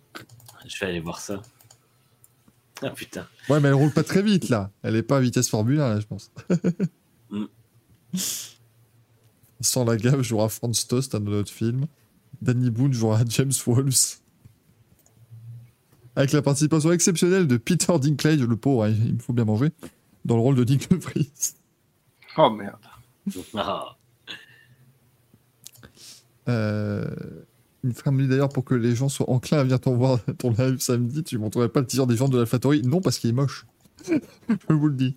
Je 0.67 0.79
vais 0.79 0.87
aller 0.87 1.01
voir 1.01 1.19
ça. 1.19 1.43
Ah 2.81 2.91
putain. 2.91 3.27
Ouais, 3.49 3.59
mais 3.59 3.67
elle 3.69 3.75
roule 3.75 3.91
pas 3.91 4.05
très 4.05 4.23
vite 4.23 4.51
là. 4.51 4.71
Elle 4.83 4.95
est 4.95 5.03
pas 5.03 5.17
à 5.17 5.21
vitesse 5.21 5.49
Formule 5.49 5.81
1 5.81 5.95
là, 5.95 6.01
je 6.01 6.07
pense. 6.07 6.31
Mm. 7.31 7.45
Sans 9.61 9.85
la 9.85 9.97
gaffe, 9.99 10.23
jouera 10.23 10.49
Franz 10.49 10.87
Tost 10.89 11.13
dans 11.13 11.21
notre 11.21 11.53
film. 11.53 11.87
Danny 12.41 12.71
Boone 12.71 12.93
jouera 12.93 13.23
James 13.29 13.53
Walls. 13.67 14.21
Avec 16.19 16.33
la 16.33 16.43
participation 16.43 16.91
exceptionnelle 16.91 17.47
de 17.47 17.57
Peter 17.57 17.97
Dinklage, 17.97 18.41
le 18.41 18.57
pauvre, 18.57 18.87
hein, 18.87 18.91
il 18.91 19.15
me 19.15 19.19
faut 19.21 19.33
bien 19.33 19.45
manger, 19.45 19.71
dans 20.25 20.35
le 20.35 20.43
rôle 20.43 20.57
de 20.57 20.97
Vries. 20.97 21.31
Oh 22.37 22.51
merde. 22.51 22.75
Ah. 23.55 23.97
Euh, 26.49 27.07
il 27.85 27.91
me 27.91 28.23
dit 28.23 28.29
d'ailleurs 28.29 28.49
pour 28.49 28.65
que 28.65 28.75
les 28.75 28.97
gens 28.97 29.09
soient 29.09 29.31
enclins 29.31 29.59
à 29.59 29.63
venir 29.63 29.79
t'en 29.79 29.95
voir 29.95 30.19
ton 30.39 30.51
live 30.51 30.81
samedi, 30.81 31.23
tu 31.23 31.39
montrerais 31.39 31.69
pas 31.69 31.79
le 31.79 31.87
teaser 31.87 32.07
des 32.07 32.17
gens 32.17 32.29
de 32.29 32.37
l'AlphaTauri 32.37 32.83
Non, 32.83 33.01
parce 33.01 33.21
qu'il 33.21 33.31
est 33.31 33.35
moche. 33.35 33.65
Je 34.09 34.75
vous 34.75 34.89
le 34.89 34.95
dis. 34.95 35.15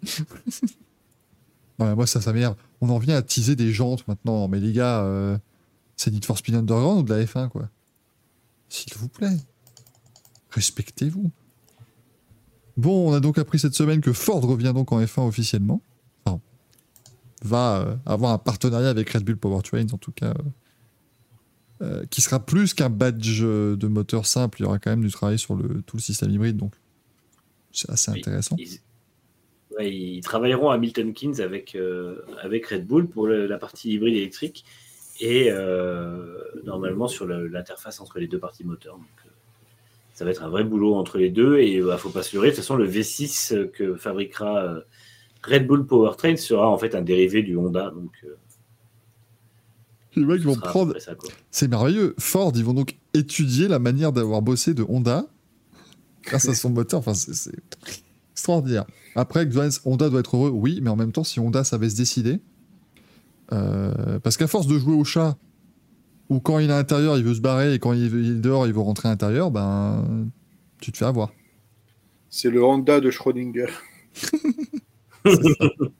Non, 1.79 1.87
mais 1.87 1.95
moi, 1.95 2.05
ça, 2.05 2.21
ça 2.21 2.31
m'énerve. 2.31 2.57
On 2.79 2.89
en 2.89 2.99
vient 2.99 3.15
à 3.15 3.23
teaser 3.23 3.55
des 3.55 3.71
jantes 3.71 4.07
maintenant. 4.07 4.47
Mais 4.47 4.59
les 4.59 4.71
gars, 4.71 5.01
euh, 5.01 5.35
c'est 5.95 6.11
Need 6.11 6.25
for 6.25 6.37
Speed 6.37 6.53
Underground 6.53 6.99
ou 6.99 7.03
de 7.03 7.15
la 7.15 7.23
F1, 7.23 7.49
quoi? 7.49 7.69
S'il 8.69 8.93
vous 8.97 9.09
plaît. 9.09 9.37
Respectez-vous. 10.51 11.31
Bon, 12.77 13.09
on 13.09 13.13
a 13.13 13.19
donc 13.19 13.37
appris 13.37 13.59
cette 13.59 13.73
semaine 13.75 14.01
que 14.01 14.13
Ford 14.13 14.41
revient 14.41 14.71
donc 14.73 14.91
en 14.91 15.01
F1 15.01 15.27
officiellement. 15.27 15.81
Enfin, 16.25 16.39
va 17.43 17.81
euh, 17.81 17.95
avoir 18.05 18.31
un 18.31 18.37
partenariat 18.37 18.89
avec 18.89 19.09
Red 19.09 19.23
Bull 19.23 19.37
Powertrains, 19.37 19.87
en 19.91 19.97
tout 19.97 20.11
cas, 20.11 20.33
euh, 21.81 21.83
euh, 21.83 22.05
qui 22.09 22.21
sera 22.21 22.39
plus 22.45 22.73
qu'un 22.73 22.89
badge 22.89 23.41
de 23.41 23.87
moteur 23.87 24.25
simple. 24.25 24.59
Il 24.61 24.63
y 24.63 24.65
aura 24.67 24.79
quand 24.79 24.89
même 24.91 25.01
du 25.03 25.11
travail 25.11 25.37
sur 25.39 25.55
le, 25.55 25.81
tout 25.81 25.97
le 25.97 26.01
système 26.01 26.31
hybride, 26.31 26.57
donc 26.57 26.73
c'est 27.71 27.89
assez 27.89 28.11
intéressant. 28.11 28.55
Ils, 28.59 28.79
ouais, 29.77 29.93
ils 29.93 30.21
travailleront 30.21 30.69
à 30.69 30.77
Milton 30.77 31.13
Keynes 31.13 31.39
avec, 31.41 31.75
euh, 31.75 32.21
avec 32.41 32.67
Red 32.67 32.85
Bull 32.87 33.07
pour 33.07 33.27
le- 33.27 33.47
la 33.47 33.57
partie 33.57 33.91
hybride 33.93 34.15
électrique 34.15 34.65
et 35.19 35.51
normalement 36.63 37.07
sur 37.07 37.27
l'interface 37.27 37.99
entre 38.01 38.17
les 38.19 38.27
deux 38.27 38.39
parties 38.39 38.63
moteurs. 38.63 38.95
Donc, 38.97 39.05
ça 40.13 40.25
va 40.25 40.31
être 40.31 40.43
un 40.43 40.49
vrai 40.49 40.63
boulot 40.63 40.95
entre 40.95 41.17
les 41.17 41.29
deux 41.29 41.57
et 41.59 41.73
il 41.77 41.85
ne 41.85 41.97
faut 41.97 42.09
pas 42.09 42.23
se 42.23 42.35
leurrer. 42.35 42.49
De 42.49 42.55
toute 42.55 42.63
façon, 42.63 42.75
le 42.75 42.89
V6 42.89 43.71
que 43.71 43.95
fabriquera 43.95 44.63
euh, 44.63 44.81
Red 45.43 45.67
Bull 45.67 45.85
Powertrain 45.85 46.35
sera 46.35 46.69
en 46.69 46.77
fait 46.77 46.93
un 46.95 47.01
dérivé 47.01 47.41
du 47.41 47.57
Honda. 47.57 47.91
Donc, 47.91 48.11
euh, 48.23 48.35
Les 50.15 50.25
mecs 50.25 50.41
vont 50.41 50.55
prendre. 50.55 50.95
C'est 51.49 51.67
merveilleux. 51.67 52.15
Ford, 52.19 52.51
ils 52.55 52.63
vont 52.63 52.73
donc 52.73 52.97
étudier 53.13 53.67
la 53.67 53.79
manière 53.79 54.11
d'avoir 54.11 54.41
bossé 54.41 54.73
de 54.73 54.85
Honda 54.87 55.25
grâce 56.23 56.47
à 56.47 56.53
son 56.53 56.69
moteur. 56.69 56.99
Enfin, 56.99 57.13
c'est- 57.13 57.51
extraordinaire. 58.33 58.85
Après, 59.15 59.47
Honda 59.85 60.09
doit 60.09 60.19
être 60.21 60.35
heureux, 60.35 60.49
oui, 60.49 60.79
mais 60.81 60.89
en 60.89 60.95
même 60.95 61.11
temps, 61.11 61.23
si 61.23 61.39
Honda 61.39 61.63
savait 61.63 61.89
se 61.89 61.95
décider, 61.97 62.39
euh, 63.51 64.19
parce 64.19 64.37
qu'à 64.37 64.47
force 64.47 64.67
de 64.67 64.77
jouer 64.79 64.95
au 64.95 65.03
chat, 65.03 65.37
ou 66.31 66.39
quand 66.39 66.59
il 66.59 66.69
est 66.69 66.73
à 66.73 66.77
l'intérieur, 66.77 67.17
il 67.17 67.23
veut 67.25 67.35
se 67.35 67.41
barrer, 67.41 67.73
et 67.73 67.79
quand 67.79 67.91
il 67.93 68.05
est 68.05 68.41
dehors, 68.41 68.65
il 68.65 68.73
veut 68.73 68.79
rentrer 68.79 69.09
à 69.09 69.11
l'intérieur, 69.11 69.51
ben, 69.51 70.29
tu 70.79 70.91
te 70.91 70.97
fais 70.97 71.05
avoir. 71.05 71.31
C'est 72.29 72.49
le 72.49 72.63
Honda 72.63 73.01
de 73.01 73.11
Schrödinger. 73.11 73.67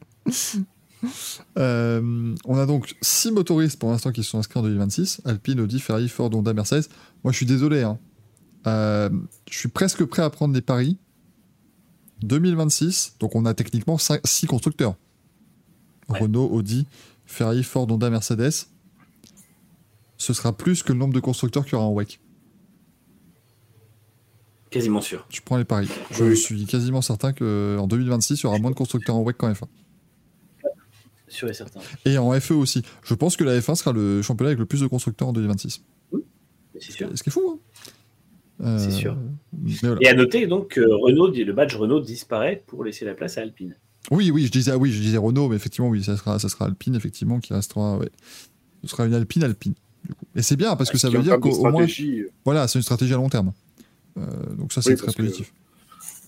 Euh, 1.57 2.35
on 2.45 2.57
a 2.59 2.65
donc 2.67 2.93
six 3.01 3.31
motoristes 3.31 3.79
pour 3.79 3.89
l'instant 3.89 4.11
qui 4.11 4.23
sont 4.23 4.37
inscrits 4.37 4.59
en 4.59 4.61
2026 4.63 5.21
Alpine, 5.25 5.59
Audi, 5.59 5.79
Ferrari, 5.79 6.07
Ford, 6.07 6.29
Honda, 6.31 6.53
Mercedes. 6.53 6.85
Moi, 7.23 7.31
je 7.31 7.37
suis 7.37 7.47
désolé. 7.47 7.81
hein. 7.81 7.97
Euh, 8.67 9.09
je 9.49 9.57
suis 9.57 9.67
presque 9.67 10.05
prêt 10.05 10.21
à 10.21 10.29
prendre 10.29 10.53
des 10.53 10.61
paris. 10.61 10.99
2026, 12.21 13.15
donc 13.19 13.35
on 13.35 13.45
a 13.47 13.55
techniquement 13.55 13.97
6 13.97 14.45
constructeurs 14.45 14.95
Ouais. 16.07 16.19
Renault, 16.19 16.49
Audi, 16.51 16.85
Ferrari, 17.25 17.63
Ford, 17.63 17.89
Honda, 17.89 18.11
Mercedes. 18.11 18.67
Ce 20.21 20.33
sera 20.33 20.55
plus 20.55 20.83
que 20.83 20.93
le 20.93 20.99
nombre 20.99 21.15
de 21.15 21.19
constructeurs 21.19 21.63
qu'il 21.65 21.73
y 21.73 21.75
aura 21.77 21.85
en 21.85 21.93
WEC. 21.95 22.19
Quasiment 24.69 25.01
sûr. 25.01 25.25
Je 25.31 25.41
prends 25.43 25.57
les 25.57 25.65
paris. 25.65 25.89
Je 26.11 26.23
Oui. 26.25 26.37
suis 26.37 26.65
quasiment 26.67 27.01
certain 27.01 27.33
qu'en 27.33 27.87
2026, 27.87 28.39
il 28.39 28.43
y 28.43 28.45
aura 28.45 28.59
moins 28.59 28.69
de 28.69 28.75
constructeurs 28.75 29.15
en 29.15 29.23
WEC 29.23 29.35
qu'en 29.35 29.51
F1. 29.51 29.65
Sûr 31.27 31.49
et 31.49 31.53
certain. 31.53 31.79
Et 32.05 32.19
en 32.19 32.39
FE 32.39 32.51
aussi. 32.53 32.83
Je 33.03 33.15
pense 33.15 33.35
que 33.35 33.43
la 33.43 33.59
F1 33.59 33.73
sera 33.73 33.93
le 33.93 34.21
championnat 34.21 34.49
avec 34.49 34.59
le 34.59 34.67
plus 34.67 34.81
de 34.81 34.85
constructeurs 34.87 35.29
en 35.29 35.33
2026. 35.33 35.81
Mais 36.13 36.19
C'est 36.79 36.91
sûr. 36.91 37.09
Ce 37.15 37.23
qui 37.23 37.29
est 37.29 37.33
fou, 37.33 37.41
hein 37.55 37.59
Euh, 38.63 38.77
C'est 38.77 38.91
sûr. 38.91 39.17
voilà. 39.81 39.97
Et 40.01 40.07
à 40.07 40.13
noter 40.13 40.45
donc 40.45 40.67
que 40.75 40.81
Renault, 40.81 41.31
le 41.31 41.51
badge 41.51 41.75
Renault 41.75 41.99
disparaît 41.99 42.63
pour 42.67 42.83
laisser 42.83 43.05
la 43.05 43.15
place 43.15 43.39
à 43.39 43.41
Alpine. 43.41 43.75
Oui, 44.11 44.29
oui, 44.29 44.45
je 44.45 44.51
disais, 44.51 44.69
ah 44.71 44.77
oui, 44.77 44.91
je 44.91 45.01
disais 45.01 45.17
Renault, 45.17 45.49
mais 45.49 45.55
effectivement, 45.55 45.89
oui, 45.89 46.03
ça 46.03 46.15
sera, 46.15 46.37
ça 46.37 46.47
sera 46.47 46.65
Alpine, 46.65 46.93
effectivement, 46.93 47.39
qui 47.39 47.53
restera. 47.55 47.97
Ouais. 47.97 48.11
Ce 48.83 48.89
sera 48.89 49.07
une 49.07 49.15
Alpine, 49.15 49.43
Alpine. 49.43 49.73
Du 50.05 50.13
coup. 50.13 50.25
Et 50.35 50.41
c'est 50.41 50.55
bien 50.55 50.75
parce 50.75 50.89
que 50.89 50.97
ça 50.97 51.09
veut 51.09 51.21
dire 51.21 51.39
qu'au 51.39 51.55
moins, 51.69 51.83
euh, 51.83 52.29
voilà, 52.45 52.67
c'est 52.67 52.79
une 52.79 52.83
stratégie 52.83 53.13
à 53.13 53.17
long 53.17 53.29
terme. 53.29 53.51
Euh, 54.17 54.21
donc 54.57 54.73
ça, 54.73 54.81
c'est 54.81 54.91
Oui, 54.91 54.95
très 54.97 55.11
que- 55.13 55.17
positif. 55.17 55.53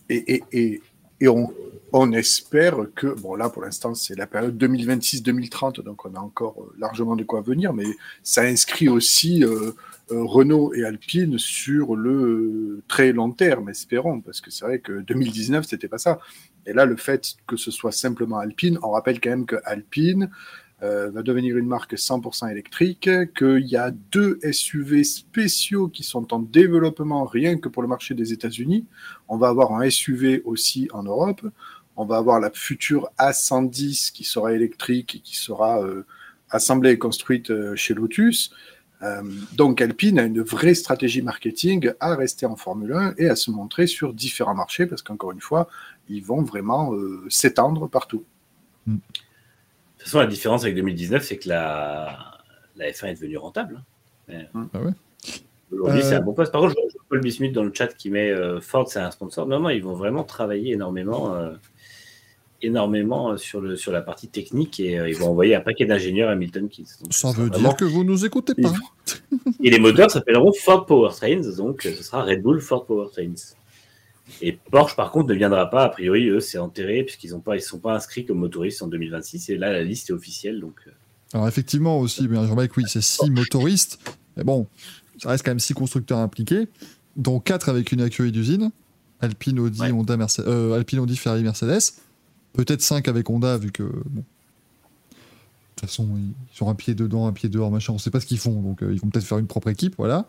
Et, 0.10 0.36
et, 0.36 0.44
et, 0.52 0.82
et 1.22 1.28
on, 1.28 1.52
on 1.94 2.12
espère 2.12 2.78
que, 2.96 3.08
bon 3.08 3.36
là 3.36 3.50
pour 3.50 3.62
l'instant 3.62 3.94
c'est 3.96 4.16
la 4.18 4.28
période 4.28 4.58
2026-2030, 4.62 5.82
donc 5.82 6.06
on 6.06 6.14
a 6.16 6.20
encore 6.20 6.56
euh, 6.60 6.76
largement 6.78 7.16
de 7.16 7.24
quoi 7.24 7.42
venir, 7.42 7.74
mais 7.74 7.86
ça 8.22 8.42
inscrit 8.42 8.90
aussi 8.90 9.44
euh, 9.46 9.72
Renault 10.10 10.74
et 10.74 10.84
Alpine 10.84 11.38
sur 11.40 11.96
le 11.96 12.82
très 12.88 13.14
long 13.14 13.32
terme, 13.32 13.70
espérons, 13.70 14.20
parce 14.22 14.42
que 14.42 14.52
c'est 14.52 14.66
vrai 14.66 14.80
que 14.80 15.02
2019 15.02 15.66
c'était 15.68 15.88
pas 15.88 15.98
ça. 15.98 16.20
Et 16.66 16.74
là 16.74 16.86
le 16.86 16.98
fait 16.98 17.36
que 17.48 17.56
ce 17.58 17.72
soit 17.72 17.92
simplement 17.94 18.40
Alpine, 18.40 18.78
on 18.84 18.92
rappelle 18.92 19.22
quand 19.22 19.30
même 19.30 19.46
que 19.46 19.56
Alpine 19.64 20.30
euh, 20.84 21.12
va 21.12 21.24
devenir 21.24 21.56
une 21.56 21.68
marque 21.68 21.94
100% 21.94 22.52
électrique, 22.52 23.10
qu'il 23.38 23.66
y 23.66 23.78
a 23.78 23.92
deux 24.12 24.38
SUV 24.52 25.06
spéciaux 25.06 25.88
qui 25.88 26.04
sont 26.04 26.34
en 26.34 26.40
développement 26.40 27.24
rien 27.24 27.58
que 27.58 27.70
pour 27.70 27.82
le 27.82 27.88
marché 27.88 28.16
des 28.16 28.34
États-Unis. 28.34 28.86
On 29.30 29.38
va 29.38 29.48
avoir 29.48 29.74
un 29.74 29.90
SUV 29.90 30.42
aussi 30.44 30.90
en 30.92 31.04
Europe. 31.04 31.42
On 31.96 32.04
va 32.04 32.18
avoir 32.18 32.42
la 32.42 32.52
future 32.52 33.10
A110 33.18 34.12
qui 34.12 34.26
sera 34.26 34.52
électrique 34.52 35.16
et 35.16 35.20
qui 35.20 35.38
sera 35.38 35.82
euh, 35.82 36.06
assemblée 36.50 36.92
et 36.92 36.98
construite 36.98 37.50
euh, 37.50 37.76
chez 37.76 37.94
Lotus. 37.94 38.52
Donc 39.58 39.82
Alpine 39.82 40.18
a 40.18 40.24
une 40.24 40.40
vraie 40.40 40.76
stratégie 40.76 41.22
marketing 41.22 41.92
à 42.00 42.16
rester 42.16 42.46
en 42.46 42.56
Formule 42.56 42.94
1 42.94 43.16
et 43.18 43.28
à 43.28 43.36
se 43.36 43.52
montrer 43.52 43.86
sur 43.86 44.14
différents 44.14 44.56
marchés 44.56 44.86
parce 44.86 45.02
qu'encore 45.02 45.34
une 45.34 45.42
fois, 45.42 45.68
ils 46.08 46.24
vont 46.24 46.42
vraiment 46.42 46.94
s'étendre 47.28 47.90
partout. 47.90 48.24
De 48.88 48.94
toute 50.04 50.12
façon, 50.12 50.20
la 50.20 50.28
différence 50.28 50.64
avec 50.64 50.76
2019, 50.76 51.24
c'est 51.24 51.38
que 51.38 51.50
la, 51.50 52.40
la 52.76 52.92
F1 52.92 53.08
est 53.08 53.14
devenue 53.16 53.38
rentable. 53.38 53.84
hein. 54.30 54.46
Mais, 54.54 54.70
Ah 54.74 54.80
ouais 54.80 54.92
Aujourd'hui, 55.72 56.02
Euh, 56.02 56.04
c'est 56.04 56.16
un 56.16 56.22
bon 56.22 56.34
poste. 56.34 56.52
Par 56.52 56.62
contre, 56.62 56.76
je 56.78 56.94
vois 56.94 57.04
Paul 57.10 57.20
Bismuth 57.22 57.52
dans 57.52 57.64
le 57.64 57.72
chat 57.74 57.88
qui 57.88 58.10
met 58.12 58.30
euh, 58.30 58.62
Ford, 58.62 58.88
c'est 58.88 59.00
un 59.00 59.10
sponsor. 59.12 59.48
Non, 59.48 59.60
non, 59.60 59.70
ils 59.70 59.84
vont 59.84 59.96
vraiment 59.96 60.24
travailler 60.24 60.74
énormément, 60.74 61.34
euh, 61.36 61.54
énormément 62.62 63.36
sur, 63.38 63.60
le, 63.60 63.76
sur 63.76 63.92
la 63.92 64.02
partie 64.02 64.28
technique 64.30 64.80
et 64.80 65.00
euh, 65.00 65.10
ils 65.10 65.16
vont 65.16 65.30
envoyer 65.30 65.56
un 65.56 65.62
paquet 65.62 65.86
d'ingénieurs 65.86 66.30
à 66.30 66.36
Milton 66.36 66.70
Keynes. 66.70 66.86
Donc, 67.02 67.14
Ça 67.14 67.32
veut 67.32 67.50
dire 67.50 67.76
que 67.76 67.86
vous 67.86 68.04
nous 68.04 68.24
écoutez 68.26 68.54
pas. 68.62 68.72
Et 69.64 69.70
les 69.70 69.80
moteurs 69.80 70.12
s'appelleront 70.12 70.54
Ford 70.54 70.86
Powertrains, 70.86 71.56
donc 71.58 71.82
ce 71.82 72.04
sera 72.04 72.24
Red 72.24 72.42
Bull 72.42 72.62
Ford 72.62 72.86
Powertrains. 72.86 73.34
Et 74.42 74.54
Porsche, 74.54 74.96
par 74.96 75.12
contre, 75.12 75.30
ne 75.30 75.34
viendra 75.34 75.70
pas. 75.70 75.84
A 75.84 75.90
priori, 75.90 76.28
eux, 76.28 76.40
c'est 76.40 76.58
enterré 76.58 77.04
puisqu'ils 77.04 77.34
ne 77.36 77.60
sont 77.60 77.80
pas 77.80 77.96
inscrits 77.96 78.26
comme 78.26 78.40
motoristes 78.40 78.82
en 78.82 78.88
2026. 78.88 79.50
Et 79.50 79.58
là, 79.58 79.72
la 79.72 79.84
liste 79.84 80.10
est 80.10 80.14
officielle. 80.14 80.60
Donc, 80.60 80.76
euh, 80.88 80.92
Alors 81.34 81.48
effectivement 81.48 82.00
aussi, 82.00 82.28
bien 82.28 82.46
Jean-Marc, 82.48 82.76
oui, 82.78 82.84
c'est 82.88 83.02
six 83.02 83.30
motoristes. 83.30 84.00
Mais 84.38 84.44
bon, 84.44 84.68
ça 85.22 85.30
reste 85.30 85.44
quand 85.46 85.52
même 85.52 85.60
six 85.60 85.74
constructeurs 85.74 86.20
impliqués, 86.20 86.68
dont 87.18 87.40
quatre 87.40 87.70
avec 87.70 87.92
une 87.92 88.02
accueil 88.02 88.32
d'usine. 88.32 88.72
Alpine, 89.20 89.60
Audi, 89.60 89.80
Ouais. 89.82 89.92
Honda, 89.92 90.18
Mercedes, 90.18 90.48
euh, 90.48 90.74
Alpine, 90.76 91.00
Audi, 91.00 91.16
Ferrari, 91.16 91.44
Mercedes. 91.44 91.94
Peut-être 92.54 92.82
cinq 92.82 93.08
avec 93.08 93.30
Honda, 93.30 93.58
vu 93.58 93.72
que 93.72 93.84
bon. 93.84 94.24
De 95.12 95.82
toute 95.82 95.90
façon, 95.90 96.08
ils 96.18 96.64
ont 96.64 96.70
un 96.70 96.76
pied 96.76 96.94
dedans, 96.94 97.28
un 97.28 97.34
pied 97.34 97.50
dehors, 97.50 97.72
machin. 97.72 97.94
On 97.94 97.98
sait 97.98 98.12
pas 98.12 98.20
ce 98.20 98.26
qu'ils 98.26 98.38
font, 98.40 98.62
donc 98.62 98.84
euh, 98.84 98.94
ils 98.94 99.00
vont 99.00 99.10
peut-être 99.10 99.26
faire 99.26 99.38
une 99.40 99.48
propre 99.48 99.70
équipe, 99.70 99.96
voilà. 99.98 100.26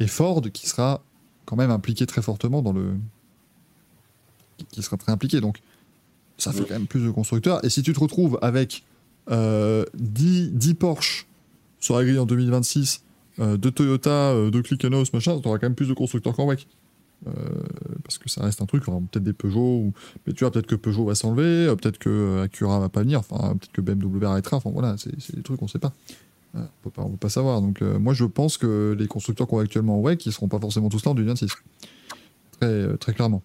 Et 0.00 0.06
Ford, 0.06 0.42
qui 0.52 0.68
sera 0.68 1.02
quand 1.44 1.56
même 1.56 1.70
impliqué 1.70 2.06
très 2.06 2.22
fortement 2.22 2.62
dans 2.62 2.72
le, 2.72 2.94
qui- 4.70 4.82
sera 4.82 4.96
très 4.96 5.12
impliqué. 5.12 5.40
Donc, 5.40 5.58
ça 6.38 6.52
fait 6.52 6.64
quand 6.64 6.74
même 6.74 6.86
plus 6.86 7.04
de 7.04 7.10
constructeurs. 7.10 7.64
Et 7.64 7.70
si 7.70 7.82
tu 7.82 7.92
te 7.92 8.00
retrouves 8.00 8.38
avec 8.42 8.84
euh, 9.30 9.84
10, 9.94 10.50
10 10.52 10.74
Porsche 10.74 11.26
sur 11.78 11.96
la 11.96 12.04
grille 12.04 12.18
en 12.18 12.26
2026, 12.26 13.02
euh, 13.40 13.56
de 13.56 13.70
Toyota, 13.70 14.10
euh, 14.32 14.50
de 14.50 14.60
Clickenos, 14.60 15.12
machin, 15.12 15.38
tu 15.40 15.48
auras 15.48 15.58
quand 15.58 15.66
même 15.66 15.74
plus 15.74 15.88
de 15.88 15.94
constructeurs 15.94 16.34
qu'en 16.34 16.46
WEC. 16.46 16.66
Euh, 17.26 17.30
parce 18.02 18.18
que 18.18 18.28
ça 18.28 18.42
reste 18.42 18.60
un 18.60 18.66
truc, 18.66 18.84
peut-être 18.84 19.22
des 19.22 19.32
Peugeot, 19.32 19.58
ou... 19.60 19.92
mais 20.26 20.34
tu 20.34 20.40
vois, 20.44 20.50
peut-être 20.50 20.66
que 20.66 20.74
Peugeot 20.74 21.06
va 21.06 21.14
s'enlever, 21.14 21.74
peut-être 21.76 21.96
que 21.98 22.42
Acura 22.42 22.80
va 22.80 22.90
pas 22.90 23.00
venir, 23.00 23.20
enfin, 23.20 23.54
peut-être 23.56 23.72
que 23.72 23.80
BMW 23.80 24.24
arrêtera, 24.26 24.58
enfin 24.58 24.70
voilà, 24.70 24.96
c'est 24.98 25.18
c'est 25.20 25.34
des 25.34 25.42
trucs 25.42 25.58
qu'on 25.58 25.68
sait 25.68 25.78
pas. 25.78 25.94
On 26.54 26.60
peut 26.82 26.90
pas. 26.90 27.02
On 27.02 27.10
peut 27.10 27.16
pas 27.16 27.28
savoir. 27.28 27.60
Donc, 27.60 27.82
euh, 27.82 27.98
moi, 27.98 28.14
je 28.14 28.24
pense 28.24 28.56
que 28.58 28.94
les 28.98 29.06
constructeurs 29.08 29.46
qu'on 29.48 29.58
a 29.58 29.62
actuellement 29.62 29.98
en 29.98 30.02
WEC, 30.02 30.26
ils 30.26 30.32
seront 30.32 30.48
pas 30.48 30.60
forcément 30.60 30.88
tous 30.88 31.04
là 31.04 31.10
en 31.10 31.14
2026. 31.14 31.50
Très, 32.60 32.66
euh, 32.66 32.96
très 32.96 33.12
clairement. 33.12 33.42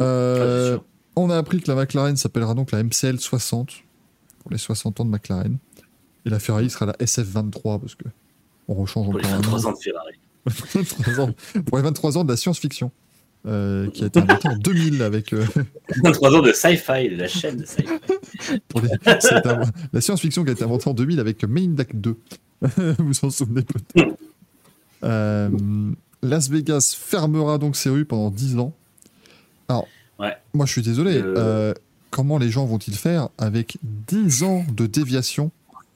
Euh, 0.00 0.78
on 1.16 1.30
a 1.30 1.36
appris 1.36 1.60
que 1.60 1.70
la 1.70 1.74
McLaren 1.76 2.16
s'appellera 2.16 2.54
donc 2.54 2.72
la 2.72 2.82
MCL 2.82 3.20
60 3.20 3.70
pour 4.40 4.50
les 4.50 4.58
60 4.58 5.00
ans 5.00 5.04
de 5.04 5.10
McLaren. 5.10 5.58
Et 6.24 6.30
la 6.30 6.38
Ferrari 6.38 6.70
sera 6.70 6.86
la 6.86 6.92
SF23 6.94 7.80
parce 7.80 7.94
que 7.94 8.04
on 8.68 8.74
rechange 8.74 9.06
pour 9.06 9.18
les 9.18 9.24
encore 9.26 9.34
un 9.34 9.58
23 9.58 9.60
nom. 9.60 9.68
ans 9.68 9.72
de 9.72 9.78
Ferrari. 9.78 10.14
23 10.46 11.20
ans- 11.20 11.34
pour 11.66 11.76
les 11.78 11.82
23 11.84 12.18
ans 12.18 12.24
de 12.24 12.30
la 12.30 12.36
science-fiction. 12.36 12.90
euh, 13.46 13.88
qui 13.90 14.02
a 14.02 14.08
été 14.08 14.18
inventée 14.18 14.48
en 14.48 14.56
2000 14.56 15.02
avec 15.02 15.32
euh, 15.32 15.44
23 16.02 16.34
ans 16.34 16.42
de 16.42 16.52
sci-fi, 16.52 17.08
de 17.10 17.16
la 17.16 17.28
chaîne 17.28 17.58
de 17.58 17.64
sci-fi. 17.64 17.88
pour 18.68 18.80
les- 18.80 18.88
c'est 19.20 19.46
un- 19.46 19.60
la 19.92 20.00
science-fiction 20.00 20.42
qui 20.42 20.50
a 20.50 20.52
été 20.52 20.64
inventée 20.64 20.88
en 20.90 20.94
2000 20.94 21.20
avec 21.20 21.44
Main 21.44 21.62
in 21.62 21.68
Black 21.74 21.94
2. 22.00 22.16
Vous 22.62 22.94
vous 22.98 23.24
en 23.24 23.30
souvenez 23.30 23.62
peut-être. 23.62 24.16
Euh, 25.04 25.50
Las 26.22 26.48
Vegas 26.50 26.96
fermera 26.98 27.58
donc 27.58 27.76
ses 27.76 27.90
rues 27.90 28.04
pendant 28.04 28.30
10 28.30 28.58
ans. 28.58 28.72
Alors, 29.68 29.86
Ouais. 30.18 30.32
moi 30.54 30.64
je 30.66 30.72
suis 30.72 30.82
désolé. 30.82 31.18
Euh. 31.18 31.34
euh, 31.36 31.74
comment 32.10 32.38
les 32.38 32.48
gens 32.50 32.64
vont-ils 32.64 32.94
faire 32.96 33.28
avec 33.36 33.76
10 33.82 34.42
ans 34.44 34.64
de 34.74 34.86
déviation 34.86 35.50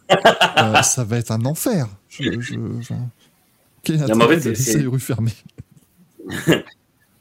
Ça 0.83 1.05
va 1.05 1.17
être 1.19 1.31
un 1.31 1.45
enfer. 1.47 1.89
Je, 2.09 2.39
je- 2.41 2.55
quel 3.83 3.97
en 4.03 4.29
fait, 4.29 4.41
de 4.45 4.49
laisser 4.51 4.79
les 4.79 4.87
rues 4.87 5.01
fermées? 5.01 5.33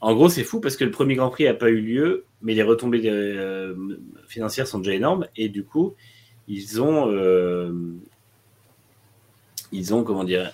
En 0.02 0.14
gros, 0.14 0.30
c'est 0.30 0.44
fou 0.44 0.60
parce 0.60 0.76
que 0.78 0.84
le 0.84 0.90
premier 0.90 1.14
Grand 1.14 1.28
Prix 1.28 1.44
n'a 1.44 1.52
pas 1.52 1.68
eu 1.68 1.78
lieu, 1.82 2.24
mais 2.40 2.54
les 2.54 2.62
retombées 2.62 3.02
financières 4.28 4.66
sont 4.66 4.78
déjà 4.78 4.94
énormes. 4.94 5.26
Et 5.36 5.50
du 5.50 5.62
coup, 5.62 5.92
ils 6.48 6.80
ont. 6.80 7.06
Ils 9.72 9.94
ont, 9.94 10.02
comment 10.04 10.24
dire. 10.24 10.52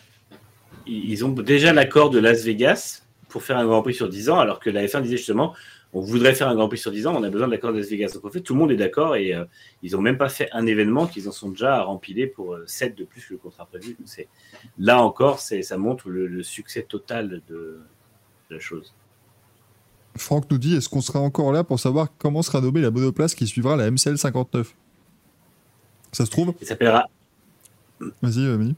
Ils 0.87 1.25
ont 1.25 1.31
déjà 1.31 1.73
l'accord 1.73 2.11
de 2.11 2.19
Las 2.19 2.45
Vegas 2.45 3.03
pour 3.29 3.43
faire 3.43 3.59
un 3.59 3.67
Grand 3.67 3.83
Prix 3.83 3.95
sur 3.95 4.09
10 4.09 4.31
ans, 4.31 4.39
alors 4.39 4.61
que 4.61 4.71
la 4.71 4.85
F1 4.87 5.03
disait 5.03 5.17
justement 5.17 5.55
on 5.93 6.01
voudrait 6.01 6.35
faire 6.35 6.49
un 6.49 6.55
Grand 6.55 6.69
Prix 6.69 6.79
sur 6.79 6.91
10 6.93 7.07
ans, 7.07 7.15
on 7.17 7.23
a 7.23 7.31
besoin 7.31 7.47
de 7.47 7.53
l'accord 7.53 7.73
de 7.73 7.79
Las 7.79 7.89
Vegas. 7.89 8.11
Donc 8.15 8.25
en 8.27 8.31
fait, 8.31 8.41
tout 8.41 8.53
le 8.53 8.59
monde 8.61 8.71
est 8.71 8.77
d'accord 8.77 9.17
et 9.17 9.33
euh, 9.35 9.45
ils 9.83 9.93
n'ont 9.93 10.03
même 10.03 10.19
pas 10.19 10.29
fait 10.29 10.49
un 10.53 10.67
événement 10.67 11.07
qu'ils 11.07 11.27
en 11.29 11.33
sont 11.33 11.51
déjà 11.51 11.77
à 11.77 11.83
rempiler 11.85 12.27
pour 12.27 12.53
euh, 12.55 12.65
7 12.67 12.97
de 12.99 13.05
plus 13.05 13.25
que 13.25 13.33
le 13.33 13.39
contrat 13.39 13.65
prévu. 13.67 13.97
C'est- 14.05 14.29
là 14.79 15.01
encore, 15.03 15.39
c'est- 15.41 15.63
ça 15.63 15.79
montre 15.79 16.11
le, 16.11 16.27
le 16.27 16.43
succès 16.43 16.83
total 16.83 17.29
de, 17.31 17.41
de 17.49 17.81
la 18.51 18.59
chose. 18.59 18.93
Franck 20.17 20.51
nous 20.51 20.59
dit 20.59 20.77
est-ce 20.77 20.89
qu'on 20.89 21.01
sera 21.01 21.21
encore 21.21 21.51
là 21.53 21.65
pour 21.65 21.81
savoir 21.81 22.09
comment 22.19 22.43
sera 22.43 22.61
nommée 22.61 22.81
la 22.83 22.91
monoplace 22.91 23.35
qui 23.35 23.47
suivra 23.47 23.77
la 23.77 23.91
MCL 23.91 24.19
59 24.19 24.75
Ça 26.13 26.27
se 26.27 26.31
trouve? 26.31 26.53
Il 26.61 26.67
s'appellera 26.67 27.07
Vas-y, 28.23 28.41
Manu. 28.41 28.75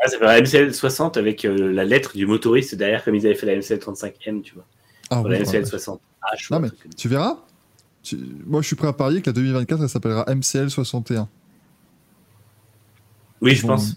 Ah, 0.00 0.04
ça 0.06 0.10
s'appellera 0.12 0.40
MCL 0.40 0.74
60 0.74 1.16
avec 1.16 1.44
euh, 1.44 1.72
la 1.72 1.84
lettre 1.84 2.16
du 2.16 2.26
motoriste 2.26 2.74
derrière, 2.74 3.04
comme 3.04 3.14
ils 3.14 3.24
avaient 3.26 3.34
fait 3.34 3.46
la 3.46 3.54
MCL 3.56 3.78
35M, 3.78 4.42
tu 4.42 4.54
vois. 4.54 4.66
Ah, 5.10 5.22
oui, 5.22 5.30
la 5.30 5.40
MCL 5.40 5.56
ouais. 5.60 5.64
60. 5.64 6.00
Ah, 6.22 6.34
Non, 6.50 6.60
mais. 6.60 6.68
Tu 6.96 7.08
verras 7.08 7.38
Tu- 8.02 8.18
Moi, 8.46 8.60
je 8.62 8.66
suis 8.66 8.76
prêt 8.76 8.88
à 8.88 8.92
parier 8.92 9.20
que 9.22 9.26
la 9.30 9.32
2024, 9.34 9.82
elle 9.82 9.88
s'appellera 9.88 10.24
MCL 10.28 10.70
61. 10.70 11.28
Oui, 13.40 13.54
je 13.54 13.66
pense. 13.66 13.96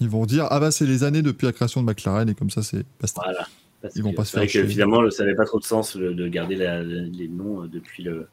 Ils 0.00 0.08
vont 0.08 0.24
dire 0.26 0.46
ah 0.50 0.58
bah 0.60 0.70
c'est 0.70 0.86
les 0.86 1.04
années 1.04 1.20
depuis 1.22 1.44
la 1.46 1.52
création 1.52 1.82
de 1.82 1.86
McLaren 1.86 2.28
et 2.28 2.34
comme 2.34 2.48
ça 2.50 2.62
c'est 2.62 2.84
basta. 3.00 3.20
Voilà. 3.22 3.46
Parce 3.82 3.94
Ils 3.96 4.02
vont 4.02 4.12
que 4.12 4.16
pas 4.16 4.24
se 4.24 4.32
c'est 4.32 4.38
vrai 4.38 4.48
faire 4.48 4.62
que 4.62 4.68
finalement, 4.68 5.08
ça 5.10 5.24
n'avait 5.24 5.36
pas 5.36 5.44
trop 5.44 5.58
de 5.60 5.64
sens 5.64 5.94
le- 5.94 6.14
de 6.14 6.26
garder 6.28 6.56
la- 6.56 6.82
les 6.82 7.28
noms 7.28 7.62
euh, 7.64 7.68
depuis 7.68 8.02
le, 8.02 8.26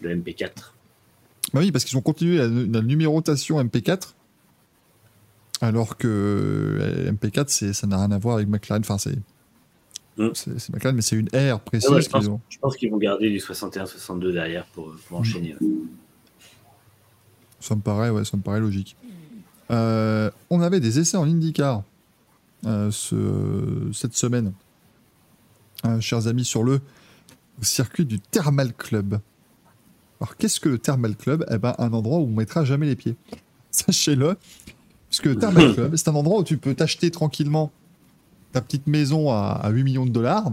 le 0.00 0.16
MP4. 0.16 0.72
Bah 1.52 1.60
oui, 1.60 1.72
parce 1.72 1.84
qu'ils 1.84 1.96
ont 1.98 2.02
continué 2.02 2.38
la, 2.38 2.46
la 2.48 2.80
numérotation 2.82 3.62
MP4 3.62 4.14
alors 5.62 5.96
que 5.96 6.06
euh, 6.08 7.10
MP4 7.12 7.44
c'est 7.48 7.72
ça 7.72 7.86
n'a 7.86 7.96
rien 7.96 8.10
à 8.12 8.18
voir 8.18 8.36
avec 8.36 8.48
McLaren. 8.48 8.82
Enfin 8.84 8.98
c'est 8.98 9.16
Mm. 10.18 10.28
c'est 10.34 10.68
McLaren 10.68 10.94
mais 10.94 11.00
c'est 11.00 11.16
une 11.16 11.30
ère 11.32 11.58
précise. 11.60 11.88
Ouais, 11.88 12.02
je, 12.02 12.10
pense, 12.10 12.20
qu'ils 12.24 12.30
ont. 12.30 12.40
je 12.50 12.58
pense 12.58 12.76
qu'ils 12.76 12.90
vont 12.90 12.98
garder 12.98 13.30
du 13.30 13.38
61-62 13.38 14.32
derrière 14.34 14.66
pour, 14.66 14.94
pour 15.08 15.18
enchaîner. 15.20 15.54
ouais. 15.58 15.68
Ça 17.60 17.74
me 17.76 17.80
paraît 17.80 18.10
ouais 18.10 18.22
ça 18.26 18.36
me 18.36 18.42
paraît 18.42 18.60
logique. 18.60 18.94
Euh, 19.70 20.30
on 20.50 20.60
avait 20.60 20.80
des 20.80 20.98
essais 20.98 21.16
en 21.16 21.24
IndyCar 21.24 21.82
euh, 22.66 22.90
ce- 22.90 23.90
cette 23.94 24.14
semaine, 24.14 24.52
Euh, 25.86 25.98
chers 26.00 26.26
amis, 26.28 26.44
sur 26.44 26.62
le 26.62 26.80
circuit 27.62 28.04
du 28.04 28.20
Thermal 28.20 28.72
Club. 28.74 29.18
Alors, 30.20 30.36
qu'est-ce 30.36 30.60
que 30.60 30.68
le 30.68 30.78
Thermal 30.78 31.16
Club? 31.16 31.44
Eh 31.50 31.58
ben, 31.58 31.74
un 31.78 31.92
endroit 31.92 32.18
où 32.18 32.24
on 32.24 32.26
mettra 32.36 32.64
jamais 32.64 32.86
les 32.86 32.94
pieds. 32.96 33.16
Sachez-le. 33.72 34.36
Le 35.24 35.36
Thermal 35.36 35.74
Club, 35.74 35.96
c'est 35.96 36.08
un 36.08 36.14
endroit 36.14 36.40
où 36.40 36.44
tu 36.44 36.56
peux 36.56 36.74
t'acheter 36.74 37.10
tranquillement 37.10 37.70
ta 38.52 38.60
petite 38.60 38.86
maison 38.86 39.30
à, 39.30 39.60
à 39.62 39.70
8 39.70 39.84
millions 39.84 40.06
de 40.06 40.10
dollars, 40.10 40.46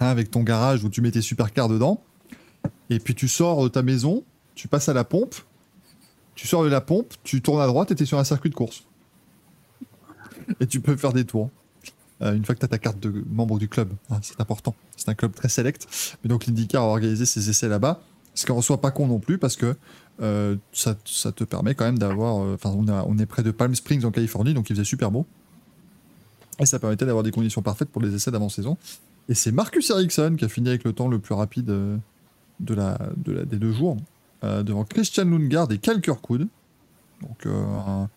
hein, 0.00 0.06
avec 0.06 0.30
ton 0.30 0.42
garage 0.42 0.84
où 0.84 0.88
tu 0.88 1.00
mets 1.00 1.10
tes 1.10 1.22
supercars 1.22 1.68
dedans, 1.68 2.02
et 2.90 2.98
puis 2.98 3.14
tu 3.14 3.28
sors 3.28 3.62
de 3.62 3.68
ta 3.68 3.82
maison, 3.82 4.24
tu 4.54 4.68
passes 4.68 4.88
à 4.88 4.94
la 4.94 5.04
pompe, 5.04 5.34
tu 6.34 6.46
sors 6.46 6.64
de 6.64 6.68
la 6.68 6.80
pompe, 6.80 7.14
tu 7.22 7.40
tournes 7.42 7.60
à 7.60 7.66
droite 7.66 7.90
et 7.90 7.94
tu 7.94 8.02
es 8.02 8.06
sur 8.06 8.18
un 8.18 8.24
circuit 8.24 8.50
de 8.50 8.54
course. 8.54 8.84
Et 10.60 10.66
tu 10.66 10.80
peux 10.80 10.96
faire 10.96 11.12
des 11.12 11.24
tours. 11.24 11.50
Euh, 12.22 12.34
une 12.34 12.44
fois 12.44 12.54
que 12.54 12.60
tu 12.60 12.64
as 12.64 12.68
ta 12.68 12.78
carte 12.78 13.00
de 13.00 13.24
membre 13.30 13.58
du 13.58 13.68
club, 13.68 13.92
hein, 14.10 14.18
c'est 14.22 14.40
important. 14.40 14.74
C'est 14.96 15.08
un 15.08 15.14
club 15.14 15.34
très 15.34 15.48
select. 15.48 15.86
Mais 16.22 16.28
donc 16.28 16.46
l'IndyCar 16.46 16.82
a 16.82 16.86
organisé 16.86 17.24
ses 17.24 17.50
essais 17.50 17.68
là-bas. 17.68 18.02
Ce 18.34 18.46
qu'on 18.46 18.62
soit 18.62 18.80
pas 18.80 18.90
con 18.90 19.06
non 19.06 19.20
plus 19.20 19.38
parce 19.38 19.56
que 19.56 19.76
euh, 20.22 20.56
ça, 20.72 20.96
ça 21.04 21.32
te 21.32 21.44
permet 21.44 21.74
quand 21.74 21.84
même 21.84 21.98
d'avoir. 21.98 22.42
euh, 22.42 22.54
Enfin, 22.54 22.70
on, 22.76 23.18
est 23.18 23.26
près 23.26 23.42
de 23.42 23.50
Palm 23.50 23.74
Springs 23.74 24.04
en 24.04 24.10
Californie, 24.10 24.54
donc 24.54 24.70
il 24.70 24.74
faisait 24.76 24.84
super 24.84 25.10
beau. 25.10 25.26
Et 26.60 26.66
ça 26.66 26.78
permettait 26.78 27.04
d'avoir 27.06 27.24
des 27.24 27.32
conditions 27.32 27.62
parfaites 27.62 27.88
pour 27.88 28.00
les 28.00 28.14
essais 28.14 28.30
d'avant-saison. 28.30 28.76
Et 29.28 29.34
c'est 29.34 29.50
Marcus 29.52 29.90
Ericsson 29.90 30.36
qui 30.38 30.44
a 30.44 30.48
fini 30.48 30.68
avec 30.68 30.84
le 30.84 30.92
temps 30.92 31.08
le 31.08 31.18
plus 31.18 31.34
rapide 31.34 31.70
euh, 31.70 31.96
de 32.60 32.74
la, 32.74 32.98
de 33.16 33.32
la, 33.32 33.44
des 33.44 33.56
deux 33.56 33.72
jours, 33.72 33.96
euh, 34.44 34.62
devant 34.62 34.84
Christian 34.84 35.24
Lundgaard 35.24 35.72
et 35.72 35.78
Cal 35.78 36.00
Kirkwood. 36.00 36.46
Donc 37.22 37.46
euh, 37.46 37.50
un, 37.86 38.08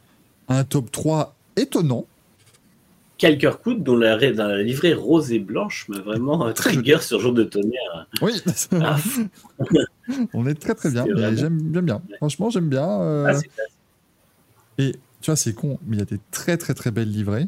un 0.50 0.64
top 0.66 0.92
3 0.92 1.34
étonnant. 1.56 2.06
Cal 3.18 3.40
Kirkwood, 3.40 3.82
dont 3.82 3.96
la, 3.98 4.16
dans 4.34 4.48
la 4.48 4.62
livrée 4.62 4.94
rose 4.94 5.32
et 5.32 5.40
blanche 5.40 5.88
m'a 5.90 6.00
vraiment 6.00 6.52
trigger 6.54 7.00
sur 7.02 7.20
jour 7.20 7.34
de 7.34 7.44
tonnerre. 7.44 8.08
Oui, 8.22 8.34
Ah, 8.80 8.98
on 10.34 10.46
est 10.48 10.56
très 10.56 10.76
très 10.76 10.92
bien. 10.92 11.06
J'aime 11.36 11.60
bien. 11.60 12.02
Franchement, 12.18 12.50
j'aime 12.50 12.70
bien. 12.70 12.90
euh, 13.02 13.34
ah, 13.34 13.62
et 14.78 14.94
tu 15.22 15.32
vois, 15.32 15.36
c'est 15.36 15.54
con, 15.54 15.80
mais 15.86 15.98
il 15.98 16.00
y 16.00 16.02
a 16.02 16.06
des 16.06 16.20
très 16.32 16.58
très 16.58 16.74
très 16.74 16.92
belles 16.92 17.12
livrées. 17.12 17.48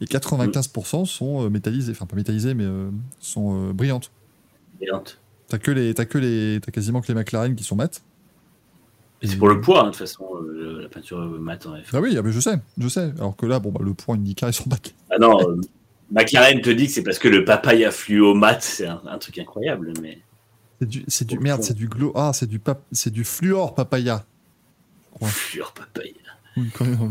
Et 0.00 0.04
95% 0.04 1.06
sont 1.06 1.44
euh, 1.44 1.48
métallisées. 1.48 1.92
Enfin, 1.92 2.06
pas 2.06 2.16
métallisées, 2.16 2.54
mais 2.54 2.64
euh, 2.64 2.90
sont 3.20 3.70
brillantes. 3.70 4.10
Brillante. 4.78 5.18
T'as 5.48 5.58
que 5.58 5.70
les, 5.70 5.94
que 5.94 6.18
les, 6.18 6.60
quasiment 6.72 7.00
que 7.00 7.08
les 7.08 7.14
McLaren 7.14 7.54
qui 7.54 7.64
sont 7.64 7.76
mates. 7.76 8.02
Et 9.22 9.28
C'est 9.28 9.36
pour 9.36 9.48
le 9.48 9.60
poids, 9.60 9.80
hein, 9.80 9.84
de 9.84 9.88
toute 9.90 9.98
façon, 10.00 10.24
la 10.80 10.88
peinture 10.88 11.18
mat 11.18 11.64
en 11.66 11.74
F1. 11.76 11.84
Ah 11.94 12.00
oui, 12.00 12.18
ah 12.18 12.22
je 12.26 12.40
sais, 12.40 12.58
je 12.76 12.88
sais. 12.88 13.12
Alors 13.16 13.36
que 13.36 13.46
là, 13.46 13.58
bon, 13.60 13.70
bah, 13.70 13.80
le 13.82 13.94
point 13.94 14.16
Indica, 14.16 14.48
ils 14.48 14.52
sont 14.52 14.68
battus. 14.68 14.92
Ah 15.08 15.18
non, 15.18 15.38
McLaren 16.10 16.60
te 16.60 16.70
dit 16.70 16.86
que 16.86 16.92
c'est 16.92 17.02
parce 17.02 17.18
que 17.18 17.28
le 17.28 17.44
papaya 17.44 17.90
fluo 17.90 18.34
mat, 18.34 18.60
c'est 18.60 18.86
un, 18.86 19.00
un 19.06 19.18
truc 19.18 19.38
incroyable, 19.38 19.92
mais 20.02 20.18
C'est 20.80 20.88
du, 20.88 21.04
c'est 21.08 21.24
du 21.26 21.38
merde, 21.38 21.62
c'est 21.62 21.74
du 21.74 21.88
glow. 21.88 22.12
Ah, 22.14 22.32
c'est 22.34 22.46
du 22.46 22.58
pap, 22.58 22.82
c'est 22.92 23.10
du 23.12 23.24
fluor 23.24 23.74
papaya. 23.74 24.24
Ouais. 25.20 25.28
fluor 25.28 25.72
papaya. 25.72 26.12
Oui, 26.56 26.70
quand 26.74 26.84
même. 26.84 27.10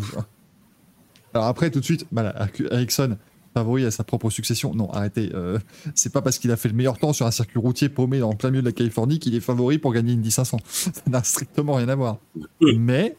Alors 1.34 1.48
après, 1.48 1.70
tout 1.72 1.80
de 1.80 1.86
suite, 1.86 2.06
voilà, 2.12 2.48
Ericsson, 2.72 3.18
favori 3.54 3.86
à 3.86 3.92
sa 3.92 4.04
propre 4.04 4.30
succession. 4.30 4.74
Non, 4.76 4.92
arrêtez. 4.92 5.32
euh, 5.34 5.60
c'est 5.96 6.12
pas 6.12 6.22
parce 6.22 6.38
qu'il 6.38 6.52
a 6.52 6.58
fait 6.58 6.70
le 6.70 6.76
meilleur 6.76 6.98
temps 6.98 7.14
sur 7.14 7.26
un 7.26 7.32
circuit 7.32 7.60
routier 7.60 7.90
paumé 7.90 8.22
en 8.22 8.34
plein 8.34 8.52
milieu 8.52 8.62
de 8.62 8.68
la 8.68 8.72
Californie 8.72 9.20
qu'il 9.20 9.34
est 9.36 9.40
favori 9.40 9.78
pour 9.80 9.94
gagner 9.94 10.14
une 10.14 10.22
10 10.22 10.32
500. 10.32 10.58
Ça 10.66 10.92
n'a 11.08 11.24
strictement 11.24 11.74
rien 11.74 11.90
à 11.90 11.96
voir. 11.96 12.18
Mais, 12.62 13.18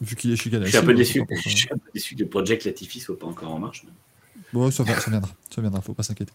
vu 0.00 0.16
qu'il 0.16 0.32
est 0.32 0.36
chez 0.36 0.50
Je 0.50 0.64
suis 0.66 0.76
un 0.76 0.80
peu 0.80 0.86
bah, 0.88 0.94
déçu. 0.94 1.22
Je 1.44 1.48
suis 1.48 1.68
un 1.72 1.76
peu 1.78 1.90
déçu 1.94 2.16
que 2.16 2.24
Project 2.24 2.64
Latifi 2.64 3.00
soit 3.00 3.18
pas 3.18 3.26
encore 3.26 3.52
en 3.54 3.58
marche. 3.58 3.86
Bon, 4.52 4.70
ça, 4.70 4.82
va- 4.82 5.00
ça 5.00 5.10
viendra, 5.10 5.30
ça 5.54 5.60
viendra, 5.60 5.80
faut 5.80 5.94
pas 5.94 6.02
s'inquiéter. 6.02 6.32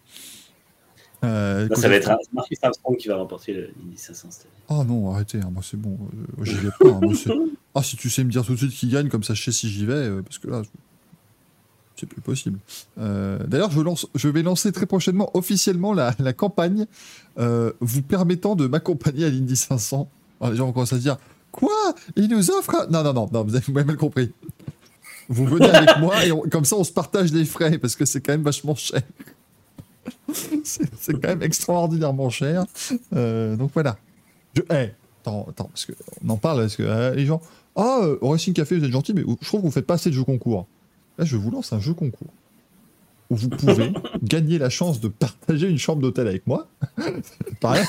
Euh, 1.24 1.68
Non, 1.68 1.76
ça 1.76 1.88
va 1.88 1.96
être 1.96 2.10
Marcus 2.32 2.58
Armstrong 2.62 2.96
qui 2.96 3.08
va 3.08 3.16
remporter 3.16 3.52
le 3.52 3.70
Indy 3.84 3.96
500 3.96 4.28
cette 4.30 4.42
année. 4.46 4.52
Oh 4.80 4.84
non, 4.84 5.12
arrêtez, 5.12 5.38
hein, 5.38 5.50
moi 5.52 5.62
c'est 5.62 5.76
bon, 5.76 5.98
euh, 6.40 6.44
j'y 6.44 6.54
vais 6.54 6.70
pas. 6.80 6.88
hein, 6.88 7.00
moi, 7.02 7.12
ah, 7.74 7.82
si 7.82 7.96
tu 7.96 8.08
sais 8.08 8.24
me 8.24 8.30
dire 8.30 8.44
tout 8.44 8.52
de 8.52 8.58
suite 8.58 8.72
qui 8.72 8.88
gagne, 8.88 9.08
comme 9.08 9.22
ça 9.22 9.34
je 9.34 9.42
sais 9.42 9.52
si 9.52 9.68
j'y 9.68 9.84
vais, 9.84 9.92
euh, 9.92 10.22
parce 10.22 10.38
que 10.38 10.48
là, 10.48 10.62
c'est 11.96 12.06
plus 12.06 12.22
possible. 12.22 12.58
D'ailleurs, 12.96 13.70
je, 13.70 13.80
lance, 13.82 14.06
je 14.14 14.28
vais 14.28 14.42
lancer 14.42 14.72
très 14.72 14.86
prochainement 14.86 15.30
officiellement 15.34 15.92
la, 15.92 16.14
la 16.18 16.32
campagne 16.32 16.86
vous 17.36 18.02
permettant 18.02 18.56
de 18.56 18.66
m'accompagner 18.66 19.26
à 19.26 19.28
l'Indy 19.28 19.54
500. 19.56 20.08
Alors, 20.40 20.50
les 20.52 20.56
gens 20.56 20.64
vont 20.66 20.72
commencer 20.72 20.94
à 20.94 20.98
se 20.98 21.02
dire 21.02 21.18
Quoi? 21.52 21.74
Il 22.16 22.28
nous 22.28 22.50
offre 22.52 22.74
un- 22.74 22.86
Non, 22.86 23.02
non, 23.02 23.12
non, 23.12 23.28
non, 23.30 23.44
vous 23.44 23.54
avez 23.54 23.84
mal 23.84 23.96
compris. 23.98 24.32
Vous 25.28 25.44
venez 25.44 25.68
avec 25.68 25.98
moi 25.98 26.24
et 26.24 26.32
on- 26.32 26.40
comme 26.42 26.64
ça 26.64 26.76
on 26.76 26.84
se 26.84 26.92
partage 26.92 27.32
les 27.32 27.44
frais 27.44 27.76
parce 27.76 27.96
que 27.96 28.06
c'est 28.06 28.20
quand 28.22 28.32
même 28.32 28.44
vachement 28.44 28.74
cher. 28.74 29.02
c'est 30.64 31.12
quand 31.20 31.28
même 31.28 31.42
extraordinairement 31.42 32.30
cher. 32.30 32.64
Euh, 33.14 33.56
donc 33.56 33.70
voilà. 33.74 33.96
Je, 34.54 34.62
eh, 34.70 34.90
attends, 35.20 35.46
attends, 35.48 35.64
parce 35.64 35.86
que 35.86 35.92
on 36.24 36.30
en 36.30 36.36
parle, 36.36 36.60
parce 36.60 36.76
que 36.76 36.82
euh, 36.82 37.14
les 37.14 37.26
gens, 37.26 37.40
ah, 37.76 38.00
au 38.20 38.30
Racing 38.30 38.54
Café, 38.54 38.78
vous 38.78 38.84
êtes 38.84 38.92
gentil, 38.92 39.14
mais 39.14 39.22
je 39.22 39.46
trouve 39.46 39.60
que 39.60 39.66
vous 39.66 39.72
faites 39.72 39.86
pas 39.86 39.94
assez 39.94 40.10
de 40.10 40.14
jeux 40.14 40.24
concours. 40.24 40.66
Là, 41.18 41.24
je 41.24 41.36
vous 41.36 41.50
lance 41.50 41.72
un 41.72 41.80
jeu 41.80 41.94
concours 41.94 42.28
où 43.30 43.36
vous 43.36 43.48
pouvez 43.48 43.92
gagner 44.22 44.58
la 44.58 44.70
chance 44.70 45.00
de 45.00 45.08
partager 45.08 45.68
une 45.68 45.78
chambre 45.78 46.02
d'hôtel 46.02 46.26
avec 46.26 46.46
moi. 46.46 46.68
Pareil. 47.60 47.84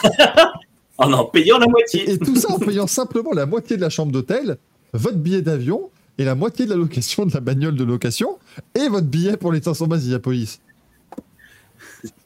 En 0.97 1.11
en 1.11 1.25
payant 1.25 1.57
la 1.57 1.67
moitié. 1.67 2.09
Et 2.11 2.19
tout 2.19 2.35
ça 2.35 2.51
en 2.51 2.59
payant 2.59 2.87
simplement 2.87 3.31
la 3.33 3.47
moitié 3.47 3.75
de 3.75 3.81
la 3.81 3.89
chambre 3.89 4.11
d'hôtel, 4.11 4.57
votre 4.93 5.17
billet 5.17 5.41
d'avion 5.41 5.89
et 6.17 6.23
la 6.23 6.35
moitié 6.35 6.65
de 6.65 6.69
la 6.69 6.75
location 6.75 7.25
de 7.25 7.33
la 7.33 7.39
bagnole 7.39 7.75
de 7.75 7.83
location 7.83 8.37
et 8.75 8.87
votre 8.87 9.07
billet 9.07 9.37
pour 9.37 9.51
les 9.51 9.61
500 9.61 9.87
bases 9.87 10.03
d'Iapolis. 10.03 10.59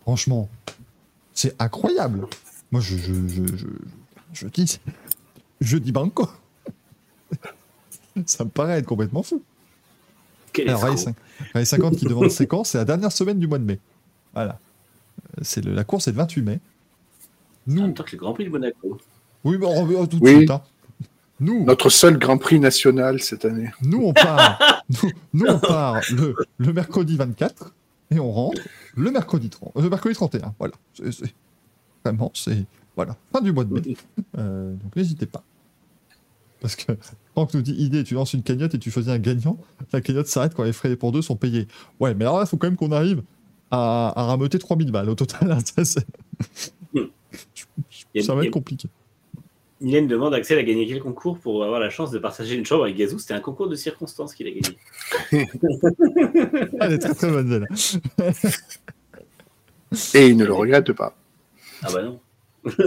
Franchement, 0.06 0.50
c'est 1.34 1.56
incroyable. 1.60 2.28
Moi, 2.72 2.80
je, 2.82 2.96
je, 2.98 3.14
je, 3.28 3.58
je, 3.58 3.68
je 4.34 4.48
dis, 4.48 4.80
je 5.62 5.78
dis 5.78 5.92
banco. 5.92 6.28
Ça 8.26 8.46
me 8.46 8.50
paraît 8.50 8.78
être 8.80 8.86
complètement 8.86 9.24
fou. 9.24 9.42
Quel 10.54 10.70
Alors, 10.70 10.82
Rallye 10.82 10.96
escroc. 10.96 11.14
5 11.40 11.54
Rallye 11.54 11.66
50 11.66 11.96
qui 11.98 12.06
demande 12.06 12.30
séquence, 12.32 12.70
c'est 12.70 12.78
la 12.78 12.86
dernière 12.86 13.12
semaine 13.12 13.40
du 13.40 13.48
mois 13.48 13.58
de 13.60 13.66
mai. 13.66 13.80
Voilà. 14.34 14.60
C'est 15.42 15.64
le- 15.66 15.74
la 15.74 15.84
course 15.84 16.08
est 16.08 16.12
le 16.12 16.18
28 16.18 16.42
mai. 16.42 16.54
En 17.68 17.74
Nous, 17.74 17.82
même 17.82 17.94
temps 17.94 18.04
que 18.04 18.12
le 18.14 18.18
Grand 18.20 18.34
Prix 18.34 18.46
de 18.46 18.50
Monaco. 18.50 18.98
oui, 19.44 19.58
mais 19.60 19.66
on 19.66 19.74
revient 19.84 20.08
tout 20.08 20.20
de 20.20 20.24
Oui. 20.24 20.36
suite. 20.38 20.52
hein. 20.52 20.62
Nous, 21.42 21.66
Notre 21.66 21.90
seul 21.90 22.18
Grand 22.18 22.38
Prix 22.38 22.60
national 22.62 23.22
cette 23.22 23.44
année. 23.44 23.70
nous, 23.82 24.02
on 24.04 24.14
part, 24.14 24.60
nous, 25.04 25.12
nous, 25.34 25.46
on 25.48 25.60
part 25.60 26.00
le, 26.12 26.36
le 26.58 26.72
mercredi 26.74 27.18
24 27.18 27.74
et 28.12 28.20
on 28.20 28.32
rentre 28.32 28.62
le 28.96 29.12
mercredi 29.12 29.50
30, 29.50 29.72
euh, 29.78 29.82
le 29.82 29.90
mercredi 29.90 30.16
31. 30.16 30.54
Voilà. 30.60 30.74
C'est- 30.94 31.12
c'est- 31.12 31.34
Vraiment, 32.04 32.32
c'est 32.36 32.66
voilà, 32.96 33.18
fin 33.34 33.42
du 33.42 33.52
mois 33.52 33.64
de 33.64 33.74
mai. 33.74 33.82
Euh, 34.38 34.74
donc 34.76 34.96
n'hésitez 34.96 35.26
pas. 35.26 35.44
Parce 36.62 36.76
que 36.76 36.94
Franck 37.34 37.54
nous 37.54 37.62
dit 37.62 37.74
idée, 37.74 38.04
tu 38.04 38.14
lances 38.14 38.34
une 38.34 38.44
cagnotte 38.44 38.74
et 38.76 38.80
tu 38.80 38.90
choisis 38.92 39.12
un 39.12 39.18
gagnant. 39.20 39.58
La 39.92 40.02
cagnotte 40.02 40.28
s'arrête 40.28 40.54
quand 40.56 40.64
les 40.64 40.72
frais 40.74 40.96
pour 40.96 41.12
deux 41.12 41.22
sont 41.22 41.36
payés. 41.36 41.68
Ouais, 42.00 42.14
mais 42.14 42.24
alors 42.26 42.38
là, 42.38 42.44
il 42.46 42.48
faut 42.48 42.58
quand 42.58 42.68
même 42.68 42.78
qu'on 42.78 42.92
arrive 42.92 43.24
à, 43.72 44.14
à 44.16 44.24
rameuter 44.26 44.58
3000 44.60 44.92
balles 44.92 45.10
au 45.10 45.16
total. 45.16 45.52
hein, 45.52 45.60
ça, 45.66 45.84
c'est- 45.84 46.06
va 48.36 48.46
être 48.46 48.52
compliqué. 48.52 48.88
Mylène 49.82 50.08
demande 50.08 50.34
Axel 50.34 50.58
a 50.58 50.64
gagné 50.64 50.88
quel 50.88 51.02
concours 51.02 51.38
pour 51.40 51.64
avoir 51.64 51.80
la 51.80 51.90
chance 51.90 52.10
de 52.12 52.20
partager 52.20 52.56
une 52.56 52.66
chambre 52.66 52.84
avec 52.86 52.96
Gazou 52.96 53.20
C'était 53.20 53.34
un 53.34 53.42
concours 53.42 53.68
de 53.68 53.76
circonstances 53.76 54.34
qu'il 54.34 54.48
a 54.48 54.52
gagné. 54.52 54.78
Elle 56.80 56.94
est 56.94 57.00
très 57.00 57.14
très 57.14 57.30
bonne, 57.30 57.52
elle. 57.52 57.68
Et 60.14 60.28
il 60.28 60.38
ne 60.38 60.46
le 60.46 60.54
regrette 60.54 60.92
pas. 60.94 61.16
Ah 61.84 61.90
bah 61.94 62.04
non, 62.04 62.20
Donc, 62.64 62.74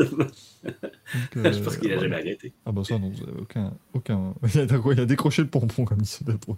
je 1.34 1.38
euh, 1.38 1.62
pense 1.62 1.76
qu'il 1.76 1.92
a 1.92 1.96
voilà. 1.96 2.00
jamais 2.00 2.16
regretté. 2.16 2.52
Ah 2.66 2.72
bah 2.72 2.82
ça 2.84 2.98
non, 2.98 3.10
vous 3.10 3.22
avez 3.22 3.40
aucun... 3.40 3.72
aucun... 3.94 4.34
Il, 4.54 4.60
a, 4.60 4.64
il 4.92 5.00
a 5.00 5.06
décroché 5.06 5.42
le 5.42 5.48
pompon 5.48 5.84
comme 5.84 5.98
dit 5.98 6.08
Sodatro. 6.08 6.56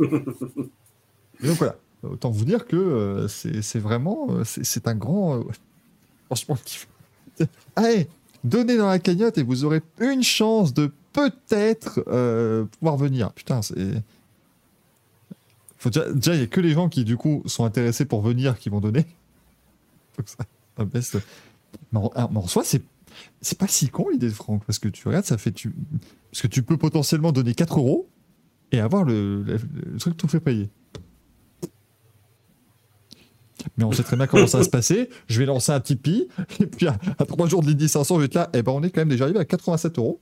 Et 0.00 1.46
donc 1.46 1.56
voilà, 1.58 1.76
autant 2.02 2.30
vous 2.30 2.44
dire 2.44 2.66
que 2.66 2.76
euh, 2.76 3.28
c'est 3.28 3.78
vraiment... 3.78 4.28
euh, 4.30 4.44
c'est 4.44 4.64
c'est 4.64 4.88
un 4.88 4.94
grand... 4.94 5.38
euh, 5.38 5.44
Franchement, 6.26 6.58
kiff. 6.64 6.88
Allez, 7.76 8.08
donnez 8.48 8.76
dans 8.76 8.88
la 8.88 8.98
cagnotte 8.98 9.38
et 9.38 9.42
vous 9.42 9.64
aurez 9.64 9.82
une 10.00 10.22
chance 10.22 10.74
de 10.74 10.92
peut-être 11.12 12.04
euh, 12.08 12.64
pouvoir 12.64 12.96
venir. 12.96 13.32
Putain, 13.32 13.62
c'est... 13.62 14.02
Déjà, 15.84 16.34
il 16.34 16.38
n'y 16.38 16.42
a 16.42 16.46
que 16.48 16.60
les 16.60 16.72
gens 16.72 16.88
qui, 16.88 17.04
du 17.04 17.16
coup, 17.16 17.42
sont 17.46 17.64
intéressés 17.64 18.04
pour 18.04 18.20
venir 18.20 18.58
qui 18.58 18.68
vont 18.68 18.80
donner. 18.80 19.06
Baisse. 20.84 21.16
Mais 21.92 22.00
en, 22.00 22.46
soi, 22.46 22.64
c'est 22.64 22.82
c'est 23.40 23.58
pas 23.58 23.68
si 23.68 23.88
con 23.88 24.08
l'idée 24.10 24.28
de 24.28 24.34
Franck, 24.34 24.64
parce 24.64 24.78
que 24.78 24.88
tu 24.88 25.06
regardes, 25.06 25.24
ça 25.24 25.38
fait. 25.38 25.52
Parce 26.30 26.42
que 26.42 26.46
tu 26.46 26.62
peux 26.62 26.76
potentiellement 26.76 27.32
donner 27.32 27.54
4 27.54 27.78
euros 27.78 28.08
et 28.72 28.80
avoir 28.80 29.04
le, 29.04 29.42
le, 29.42 29.58
le 29.92 29.98
truc 29.98 30.16
tout 30.16 30.28
fait 30.28 30.40
payer. 30.40 30.68
Mais 33.76 33.84
on 33.84 33.92
sait 33.92 34.02
très 34.02 34.16
bien 34.16 34.26
comment 34.26 34.46
ça 34.46 34.58
va 34.58 34.64
se 34.64 34.68
passer. 34.70 35.08
Je 35.28 35.38
vais 35.38 35.46
lancer 35.46 35.72
un 35.72 35.80
Tipeee, 35.80 36.28
et 36.60 36.66
puis 36.66 36.86
à, 36.86 36.96
à 37.18 37.24
3 37.26 37.48
jours 37.48 37.62
de 37.62 37.68
l'Indie 37.68 37.88
500, 37.88 38.14
je 38.16 38.20
vais 38.20 38.26
être 38.26 38.34
là. 38.34 38.50
Et 38.54 38.62
ben, 38.62 38.72
on 38.72 38.82
est 38.82 38.90
quand 38.90 39.00
même 39.00 39.08
déjà 39.08 39.24
arrivé 39.24 39.38
à 39.38 39.44
87 39.44 39.98
euros. 39.98 40.20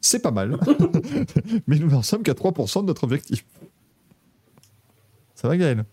C'est 0.00 0.20
pas 0.22 0.30
mal. 0.30 0.56
Mais 1.66 1.78
nous 1.78 1.88
n'en 1.90 2.02
sommes 2.02 2.22
qu'à 2.22 2.32
3% 2.34 2.82
de 2.82 2.86
notre 2.86 3.04
objectif. 3.04 3.44
Ça 5.34 5.48
va, 5.48 5.56
Gaël 5.56 5.84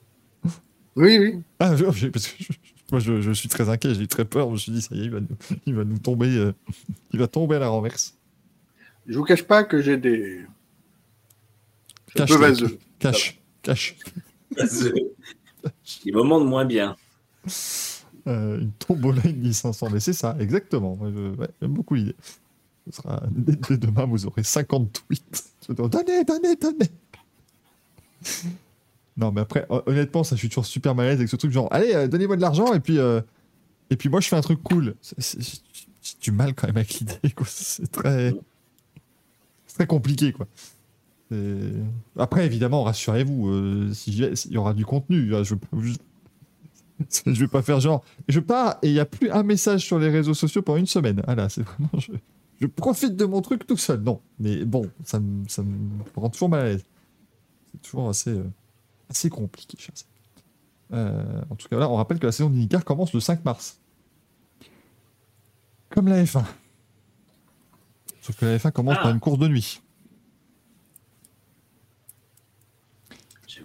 Oui, 0.95 1.17
oui. 1.19 1.39
ah, 1.59 1.75
je- 1.75 1.89
je- 1.91 2.07
parce 2.07 2.27
que 2.27 2.43
je- 2.43 2.49
moi, 2.91 2.99
je, 2.99 3.19
je 3.21 3.31
suis 3.31 3.49
très 3.49 3.67
inquiet, 3.69 3.95
j'ai 3.95 4.01
eu 4.01 4.07
très 4.07 4.25
peur. 4.25 4.47
Je 4.49 4.53
me 4.53 4.57
suis 4.57 4.71
dit, 4.71 4.81
ça 4.81 4.93
y 4.95 5.01
est, 5.01 5.05
il 5.05 5.11
va 5.11 5.19
nous, 5.21 5.27
il 5.65 5.73
va 5.75 5.83
nous 5.83 5.97
tomber, 5.97 6.27
euh, 6.37 6.53
il 7.13 7.19
va 7.19 7.27
tomber 7.27 7.55
à 7.55 7.59
la 7.59 7.67
renverse. 7.69 8.15
Je 9.07 9.17
vous 9.17 9.23
cache 9.23 9.43
pas 9.43 9.63
que 9.63 9.81
j'ai 9.81 9.97
des. 9.97 10.41
Cache 12.13 12.29
peu 12.29 12.35
les- 12.35 12.41
vaseux. 12.41 12.79
Cache, 12.99 13.39
cache. 13.61 13.95
Les 16.05 16.11
moments 16.11 16.39
de 16.39 16.45
moins 16.45 16.65
bien. 16.65 16.95
Euh, 18.27 18.59
une 18.59 18.71
tombola, 18.71 19.21
une 19.25 19.37
1500, 19.37 19.89
mais 19.91 19.99
c'est 19.99 20.13
ça, 20.13 20.35
exactement. 20.39 20.97
J'aime 21.61 21.71
beaucoup 21.73 21.93
l'idée. 21.95 22.15
Dès, 23.31 23.77
demain, 23.77 24.05
vous 24.05 24.25
aurez 24.25 24.43
50 24.43 24.91
tweets. 25.07 25.43
Donnez, 25.69 26.23
donnez, 26.23 26.55
donnez. 26.55 26.89
Non, 29.17 29.31
mais 29.31 29.41
après, 29.41 29.65
hon- 29.69 29.81
honnêtement, 29.85 30.23
ça, 30.23 30.35
je 30.35 30.39
suis 30.39 30.49
toujours 30.49 30.65
super 30.65 30.93
mal 30.95 31.05
à 31.05 31.09
l'aise 31.09 31.19
avec 31.19 31.29
ce 31.29 31.35
truc 31.35 31.51
genre, 31.51 31.67
allez, 31.71 31.93
euh, 31.93 32.07
donnez-moi 32.07 32.35
de 32.35 32.41
l'argent 32.41 32.73
et 32.73 32.79
puis, 32.79 32.97
euh, 32.99 33.21
et 33.89 33.95
puis 33.95 34.09
moi, 34.09 34.19
je 34.19 34.27
fais 34.27 34.35
un 34.35 34.41
truc 34.41 34.61
cool. 34.63 34.95
J'ai 35.17 36.15
du 36.21 36.31
mal 36.31 36.53
quand 36.53 36.67
même 36.67 36.77
avec 36.77 36.93
l'idée. 36.95 37.13
C'est 37.45 37.91
très, 37.91 38.33
très 39.73 39.87
compliqué, 39.87 40.33
quoi. 40.33 40.47
C'est- 41.31 41.73
Après, 42.17 42.45
évidemment, 42.45 42.83
rassurez-vous, 42.83 43.47
euh, 43.49 43.93
si 43.93 44.11
j'y 44.11 44.21
vais, 44.21 44.33
il 44.33 44.51
y 44.51 44.57
aura 44.57 44.73
du 44.73 44.85
contenu. 44.85 45.35
hein, 45.35 45.43
Je 45.43 45.55
je 47.25 47.31
vais 47.39 47.47
pas 47.47 47.61
faire 47.61 47.79
genre, 47.79 48.03
je 48.29 48.39
pars 48.39 48.77
et 48.81 48.87
il 48.87 48.93
y 48.93 48.99
a 48.99 49.05
plus 49.05 49.29
un 49.31 49.43
message 49.43 49.81
sur 49.81 49.99
les 49.99 50.09
réseaux 50.09 50.33
sociaux 50.33 50.61
pendant 50.61 50.77
une 50.77 50.85
semaine. 50.85 51.21
Ah 51.27 51.35
là, 51.35 51.49
c'est 51.49 51.61
vraiment, 51.63 51.89
je, 51.97 52.11
je 52.61 52.67
profite 52.67 53.15
de 53.15 53.25
mon 53.25 53.41
truc 53.41 53.65
tout 53.67 53.75
seul. 53.77 54.01
Non, 54.01 54.21
mais 54.39 54.63
bon, 54.65 54.89
ça 55.03 55.19
me, 55.19 55.47
ça 55.49 55.61
me 55.63 55.73
rend 56.15 56.29
toujours 56.29 56.49
mal 56.49 56.61
à 56.61 56.63
l'aise. 56.65 56.85
C'est 57.73 57.81
toujours 57.81 58.09
assez, 58.09 58.29
euh, 58.31 58.43
assez 59.09 59.29
compliqué. 59.29 59.77
Euh, 60.93 61.41
en 61.49 61.55
tout 61.55 61.67
cas, 61.67 61.77
là, 61.79 61.89
on 61.89 61.95
rappelle 61.95 62.19
que 62.19 62.27
la 62.27 62.31
saison 62.31 62.49
d'IndyCar 62.49 62.85
commence 62.85 63.11
le 63.13 63.19
5 63.19 63.43
mars. 63.43 63.79
Comme 65.89 66.07
la 66.07 66.23
F1. 66.23 66.43
Sauf 68.21 68.37
que 68.37 68.45
la 68.45 68.57
F1 68.57 68.71
commence 68.71 68.95
Ah. 68.99 69.03
par 69.03 69.11
une 69.11 69.19
course 69.19 69.39
de 69.39 69.47
nuit. 69.47 69.81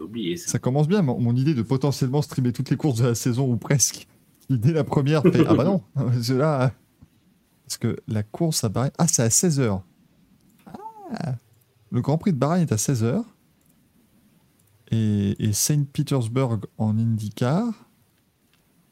J'avais 0.01 0.09
oublié 0.09 0.37
ça. 0.37 0.53
Ça 0.53 0.59
commence 0.59 0.89
bien, 0.89 1.03
mon, 1.03 1.21
mon 1.21 1.37
idée 1.37 1.55
de 1.55 1.63
potentiellement 1.63 2.23
streamer 2.23 2.53
toutes 2.53 2.71
les 2.71 2.77
courses 2.77 2.99
de 3.01 3.07
la 3.07 3.15
saison, 3.15 3.51
ou 3.51 3.57
presque. 3.57 4.07
L'idée, 4.49 4.73
la 4.73 4.85
première, 4.85 5.23
fait 5.23 5.45
Ah 5.47 5.55
bah 5.55 5.65
non, 5.65 5.83
là. 6.37 6.73
Parce 7.67 7.79
que 7.79 7.97
la 8.09 8.23
course 8.23 8.65
à 8.65 8.69
Bahreïn. 8.69 8.91
Ah, 8.99 9.07
c'est 9.07 9.23
à 9.23 9.29
16h. 9.29 9.83
Ah, 11.15 11.35
le 11.93 12.01
Grand 12.01 12.19
Prix 12.19 12.33
de 12.33 12.39
Bahreïn 12.39 12.63
est 12.63 12.73
à 12.73 12.77
16h. 12.77 13.23
Et, 14.93 15.37
et 15.39 15.53
Saint 15.53 15.85
Petersburg 15.85 16.61
en 16.79 16.99
IndyCar, 16.99 17.67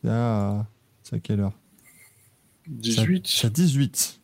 c'est 0.02 0.10
à. 0.10 0.66
C'est 1.02 1.16
à 1.16 1.18
quelle 1.20 1.40
heure? 1.40 1.58
C'est 2.82 3.00
à- 3.00 3.02
18. 3.04 3.26
C'est 3.26 3.46
à 3.46 3.50
18. 3.50 4.20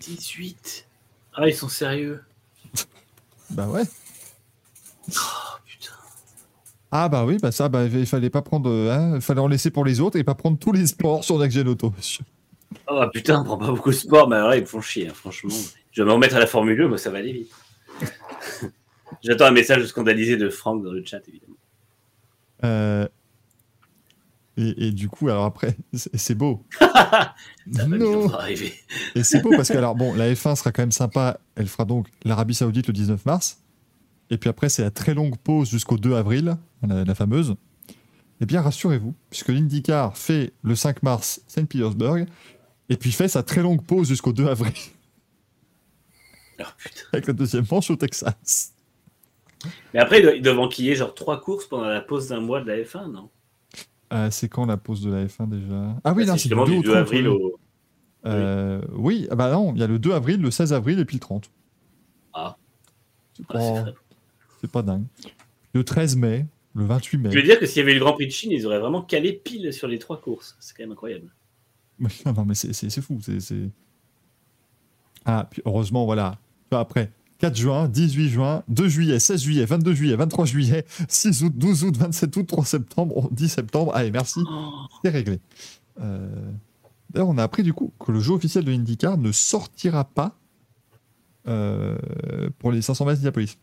18. 0.00 0.86
Ah, 1.34 1.48
ils 1.48 1.54
sont 1.54 1.68
sérieux. 1.68 2.22
Bah 3.50 3.68
ouais. 3.68 3.82
Oh. 5.10 5.12
Ah 6.92 7.08
bah 7.08 7.24
oui, 7.24 7.38
bah 7.40 7.52
ça, 7.52 7.68
bah, 7.68 7.84
il 7.86 8.06
fallait 8.06 8.30
pas 8.30 8.42
prendre. 8.42 8.68
euh, 8.70 8.90
hein, 8.92 9.14
il 9.16 9.20
fallait 9.20 9.40
en 9.40 9.46
laisser 9.48 9.70
pour 9.70 9.84
les 9.84 10.00
autres 10.00 10.18
et 10.18 10.24
pas 10.24 10.34
prendre 10.34 10.58
tous 10.58 10.72
les 10.72 10.86
sports 10.86 11.22
sur 11.24 11.38
Next 11.38 11.56
Gen 11.56 11.68
Auto. 11.68 11.92
Oh 12.88 13.04
putain, 13.12 13.40
on 13.40 13.44
prend 13.44 13.56
pas 13.58 13.68
beaucoup 13.70 13.90
de 13.90 13.94
sport, 13.96 14.28
mais 14.28 14.36
alors 14.36 14.50
là, 14.50 14.56
ils 14.56 14.62
me 14.62 14.66
font 14.66 14.80
chier, 14.80 15.08
hein, 15.08 15.14
franchement. 15.14 15.70
Je 15.92 16.02
vais 16.02 16.06
me 16.08 16.12
remettre 16.12 16.36
à 16.36 16.40
la 16.40 16.46
Formule 16.46 16.80
1, 16.82 16.88
moi, 16.88 16.98
ça 16.98 17.10
va 17.10 17.18
aller 17.18 17.32
vite. 17.32 17.52
J'attends 19.22 19.46
un 19.46 19.50
message 19.52 19.86
scandalisé 19.86 20.36
de 20.36 20.48
Franck 20.50 20.82
dans 20.84 20.92
le 20.92 21.04
chat, 21.04 21.26
évidemment. 21.28 21.56
Euh, 22.64 23.08
Et, 24.56 24.88
et 24.88 24.92
du 24.92 25.08
coup, 25.08 25.28
alors 25.28 25.44
après, 25.44 25.76
c'est 25.92 26.34
beau. 26.34 26.66
Arriver. 28.32 28.74
Et 29.14 29.22
c'est 29.24 29.40
beau 29.40 29.54
parce 29.54 29.70
que, 29.70 29.78
alors 29.78 29.94
bon, 29.94 30.14
la 30.14 30.32
F1 30.32 30.56
sera 30.56 30.72
quand 30.72 30.82
même 30.82 30.92
sympa. 30.92 31.38
Elle 31.54 31.68
fera 31.68 31.84
donc 31.84 32.08
l'Arabie 32.24 32.54
Saoudite 32.54 32.86
le 32.88 32.92
19 32.92 33.24
mars. 33.26 33.59
Et 34.30 34.38
puis 34.38 34.48
après, 34.48 34.68
c'est 34.68 34.82
la 34.82 34.90
très 34.90 35.12
longue 35.14 35.36
pause 35.38 35.68
jusqu'au 35.70 35.98
2 35.98 36.14
avril, 36.14 36.56
la, 36.86 37.04
la 37.04 37.14
fameuse. 37.14 37.54
Eh 38.40 38.46
bien, 38.46 38.62
rassurez-vous, 38.62 39.14
puisque 39.28 39.48
l'IndyCar 39.48 40.16
fait 40.16 40.52
le 40.62 40.74
5 40.74 41.02
mars 41.02 41.42
Saint 41.46 41.64
Petersburg, 41.64 42.26
et 42.88 42.96
puis 42.96 43.12
fait 43.12 43.28
sa 43.28 43.42
très 43.42 43.60
longue 43.62 43.82
pause 43.84 44.08
jusqu'au 44.08 44.32
2 44.32 44.46
avril, 44.46 44.72
Oh, 46.60 46.64
putain. 46.78 47.00
avec 47.12 47.26
la 47.26 47.32
deuxième 47.32 47.64
manche 47.70 47.90
au 47.90 47.96
Texas. 47.96 48.72
Mais 49.94 50.00
après, 50.00 50.20
ils 50.36 50.42
doivent- 50.42 50.58
enquiller 50.58 50.94
genre 50.94 51.14
trois 51.14 51.40
courses 51.40 51.66
pendant 51.66 51.88
la 51.88 52.00
pause 52.00 52.28
d'un 52.28 52.40
mois 52.40 52.60
de 52.60 52.66
la 52.68 52.76
F1, 52.82 53.10
non? 53.10 53.30
Euh, 54.12 54.28
c'est 54.30 54.48
quand 54.48 54.66
la 54.66 54.76
pause 54.76 55.00
de 55.02 55.10
la 55.10 55.24
F1 55.26 55.48
déjà? 55.48 55.94
Ah 56.04 56.12
oui, 56.12 56.24
Bah, 56.26 56.32
c'est 56.36 56.48
du 56.48 56.54
justement 56.54 56.64
2 56.64 56.72
du 56.72 56.78
au 56.78 56.82
2 56.82 56.88
30, 56.92 56.96
avril 56.98 57.28
au. 57.28 57.58
Euh, 58.26 58.82
oui, 58.92 59.26
ah 59.30 59.36
bah 59.36 59.50
non, 59.50 59.72
il 59.74 59.80
y 59.80 59.82
a 59.82 59.86
le 59.86 59.98
2 59.98 60.12
avril, 60.12 60.40
le 60.42 60.50
16 60.50 60.72
avril 60.74 60.98
et 60.98 61.04
puis 61.06 61.16
le 61.16 61.20
30. 61.20 61.50
Ah. 62.34 62.56
Ah, 63.48 63.84
c'est 64.60 64.70
pas 64.70 64.82
dingue. 64.82 65.04
Le 65.72 65.84
13 65.84 66.16
mai, 66.16 66.46
le 66.74 66.84
28 66.84 67.18
mai. 67.18 67.30
Je 67.32 67.36
veux 67.36 67.42
dire 67.42 67.58
que 67.58 67.66
s'il 67.66 67.78
y 67.78 67.82
avait 67.82 67.92
eu 67.92 67.94
le 67.94 68.00
Grand 68.00 68.12
Prix 68.14 68.26
de 68.26 68.32
Chine, 68.32 68.50
ils 68.52 68.66
auraient 68.66 68.78
vraiment 68.80 69.02
calé 69.02 69.32
pile 69.32 69.72
sur 69.72 69.88
les 69.88 69.98
trois 69.98 70.20
courses. 70.20 70.56
C'est 70.60 70.76
quand 70.76 70.82
même 70.82 70.92
incroyable. 70.92 71.32
Non, 72.26 72.32
non, 72.32 72.44
mais 72.46 72.54
c'est- 72.54 73.00
fou. 73.00 73.18
c'est- 73.20 73.54
Ah, 75.24 75.46
puis 75.50 75.60
heureusement, 75.66 76.04
voilà. 76.06 76.38
Après, 76.70 77.10
4 77.38 77.56
juin, 77.56 77.88
18 77.88 78.28
juin, 78.30 78.62
2 78.68 78.88
juillet, 78.88 79.18
16 79.18 79.42
juillet, 79.42 79.64
22 79.64 79.92
juillet, 79.94 80.16
23 80.16 80.44
juillet, 80.46 80.84
6 81.08 81.42
août, 81.42 81.52
12 81.56 81.84
août, 81.84 81.96
27 81.96 82.36
août, 82.36 82.46
3 82.46 82.64
septembre, 82.64 83.28
10 83.32 83.48
septembre. 83.48 83.92
Allez, 83.94 84.10
merci, 84.10 84.40
Oh, 84.48 84.70
c'est 85.04 85.10
réglé. 85.10 85.40
Euh, 86.00 86.28
D'ailleurs, 87.10 87.28
on 87.28 87.38
a 87.38 87.42
appris 87.42 87.62
du 87.64 87.72
coup 87.74 87.92
que 87.98 88.12
le 88.12 88.20
jeu 88.20 88.32
officiel 88.32 88.64
de 88.64 88.72
IndyCar 88.72 89.18
ne 89.18 89.32
sortira 89.32 90.04
pas 90.04 90.38
euh, 91.48 91.98
pour 92.58 92.70
les 92.70 92.82
500 92.82 93.04
mètres 93.04 93.16
d'Indianapolis. 93.16 93.58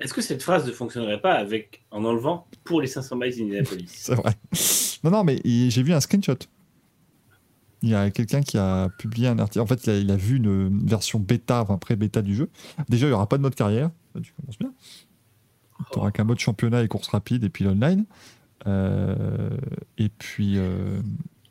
Est-ce 0.00 0.14
que 0.14 0.20
cette 0.22 0.42
phrase 0.42 0.66
ne 0.66 0.72
fonctionnerait 0.72 1.20
pas 1.20 1.32
avec 1.34 1.82
en 1.90 2.04
enlevant 2.04 2.46
pour 2.64 2.80
les 2.80 2.86
500 2.86 3.16
miles 3.16 3.36
d'Indianapolis 3.36 3.88
C'est 3.92 4.14
vrai. 4.14 4.32
Non, 5.04 5.10
non, 5.10 5.24
mais 5.24 5.40
j'ai 5.44 5.82
vu 5.82 5.92
un 5.92 6.00
screenshot. 6.00 6.36
Il 7.82 7.90
y 7.90 7.94
a 7.94 8.10
quelqu'un 8.10 8.40
qui 8.42 8.58
a 8.58 8.88
publié 8.98 9.28
un 9.28 9.38
article. 9.38 9.60
En 9.60 9.66
fait, 9.66 9.84
il 9.86 9.90
a, 9.90 9.96
il 9.98 10.10
a 10.10 10.16
vu 10.16 10.36
une 10.36 10.86
version 10.86 11.18
bêta, 11.20 11.62
enfin 11.62 11.78
pré-bêta 11.78 12.22
du 12.22 12.34
jeu. 12.34 12.48
Déjà, 12.88 13.06
il 13.06 13.10
n'y 13.10 13.14
aura 13.14 13.28
pas 13.28 13.36
de 13.38 13.42
mode 13.42 13.54
carrière. 13.54 13.90
Ça, 14.14 14.20
tu 14.20 14.32
commences 14.32 14.58
bien. 14.58 14.72
Tu 15.92 15.98
n'auras 15.98 16.10
qu'un 16.10 16.24
mode 16.24 16.40
championnat 16.40 16.82
et 16.82 16.88
course 16.88 17.08
rapide 17.08 17.44
et 17.44 17.48
puis 17.48 17.64
l'online. 17.64 18.04
Euh, 18.66 19.50
et 19.96 20.08
puis. 20.08 20.54
euh, 20.56 21.00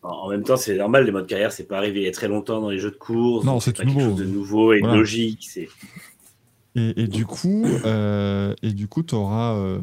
En 0.03 0.29
même 0.29 0.43
temps, 0.43 0.57
c'est 0.57 0.75
normal, 0.75 1.05
les 1.05 1.11
modes 1.13 1.27
carrière, 1.27 1.53
c'est 1.53 1.63
pas 1.67 1.77
arrivé 1.77 2.01
il 2.01 2.05
y 2.05 2.09
a 2.09 2.11
très 2.11 2.27
longtemps 2.27 2.59
dans 2.61 2.69
les 2.69 2.79
jeux 2.79 2.91
de 2.91 2.97
course. 2.97 3.45
Non, 3.45 3.61
c'est 3.61 3.71
pas 3.75 3.83
tout 3.83 3.89
quelque 3.89 3.97
nouveau. 3.99 4.09
chose 4.17 4.19
de 4.19 4.25
nouveau 4.31 4.73
et 4.73 4.79
Voilà. 4.79 4.95
logique. 4.95 5.47
C'est 5.49 5.69
Et, 6.77 7.01
et 7.03 7.07
du 7.07 7.25
coup, 7.25 7.65
euh, 7.85 8.53
et 8.61 8.71
du 8.71 8.87
coup, 8.87 9.01
t'auras. 9.03 9.55
euh, 9.55 9.81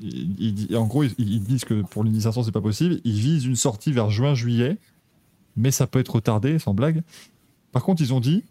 il- 0.00 0.36
il 0.40 0.54
dit- 0.54 0.76
en 0.76 0.86
gros, 0.86 1.02
ils, 1.02 1.12
ils 1.18 1.42
disent 1.42 1.64
que 1.64 1.82
pour 1.82 2.04
500, 2.06 2.44
c'est 2.44 2.52
pas 2.52 2.60
possible. 2.60 3.00
Ils 3.04 3.18
visent 3.20 3.44
une 3.44 3.56
sortie 3.56 3.92
vers 3.92 4.08
juin-juillet, 4.08 4.78
mais 5.56 5.70
ça 5.70 5.86
peut 5.86 5.98
être 5.98 6.14
retardé, 6.14 6.58
sans 6.58 6.74
blague. 6.74 7.02
Par 7.72 7.82
contre, 7.82 8.00
ils 8.02 8.14
ont 8.14 8.20
dit 8.20 8.44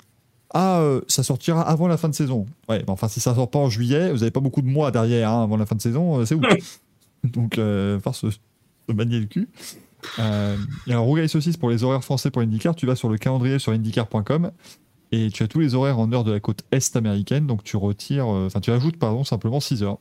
Ah, 0.54 0.82
euh, 0.82 1.00
ça 1.08 1.24
sortira 1.24 1.62
avant 1.62 1.88
la 1.88 1.96
fin 1.96 2.10
de 2.10 2.14
saison. 2.14 2.46
Ouais, 2.68 2.80
mais 2.80 2.90
enfin, 2.90 3.08
si 3.08 3.22
ça 3.22 3.34
sort 3.34 3.50
pas 3.50 3.60
en 3.60 3.70
juillet, 3.70 4.12
vous 4.12 4.22
avez 4.24 4.32
pas 4.32 4.42
beaucoup 4.42 4.62
de 4.62 4.68
mois 4.68 4.92
derrière 4.92 5.30
hein, 5.32 5.44
avant 5.44 5.56
la 5.56 5.66
fin 5.66 5.76
de 5.78 5.82
saison, 5.82 6.20
euh, 6.20 6.26
c'est 6.26 6.36
où 6.36 6.42
Donc, 7.24 7.58
euh, 7.58 8.00
faire 8.02 8.16
se, 8.16 8.30
se 8.32 8.94
manier 8.94 9.20
le 9.22 9.28
cul. 9.28 9.48
Euh, 10.20 10.58
et 10.88 10.92
alors, 10.92 11.06
Rougail 11.06 11.30
Saucisse 11.30 11.56
pour 11.56 11.70
les 11.70 11.84
horaires 11.86 12.04
français 12.04 12.32
pour 12.32 12.42
IndyCar, 12.42 12.76
tu 12.76 12.86
vas 12.86 12.96
sur 12.98 13.08
le 13.08 13.18
calendrier 13.18 13.60
sur 13.60 13.72
IndyCar.com 13.72 14.52
et 15.12 15.30
tu 15.30 15.44
as 15.44 15.48
tous 15.48 15.60
les 15.60 15.76
horaires 15.76 16.00
en 16.00 16.12
heure 16.14 16.24
de 16.24 16.32
la 16.32 16.40
côte 16.40 16.64
est 16.72 16.96
américaine, 16.96 17.48
donc 17.48 17.64
tu 17.64 17.76
retires, 17.78 18.34
euh, 18.34 18.48
enfin 18.48 18.62
tu 18.62 18.72
ajoutes 18.72 18.98
pardon 18.98 19.24
simplement 19.24 19.60
6 19.60 19.84
heures 19.84 20.00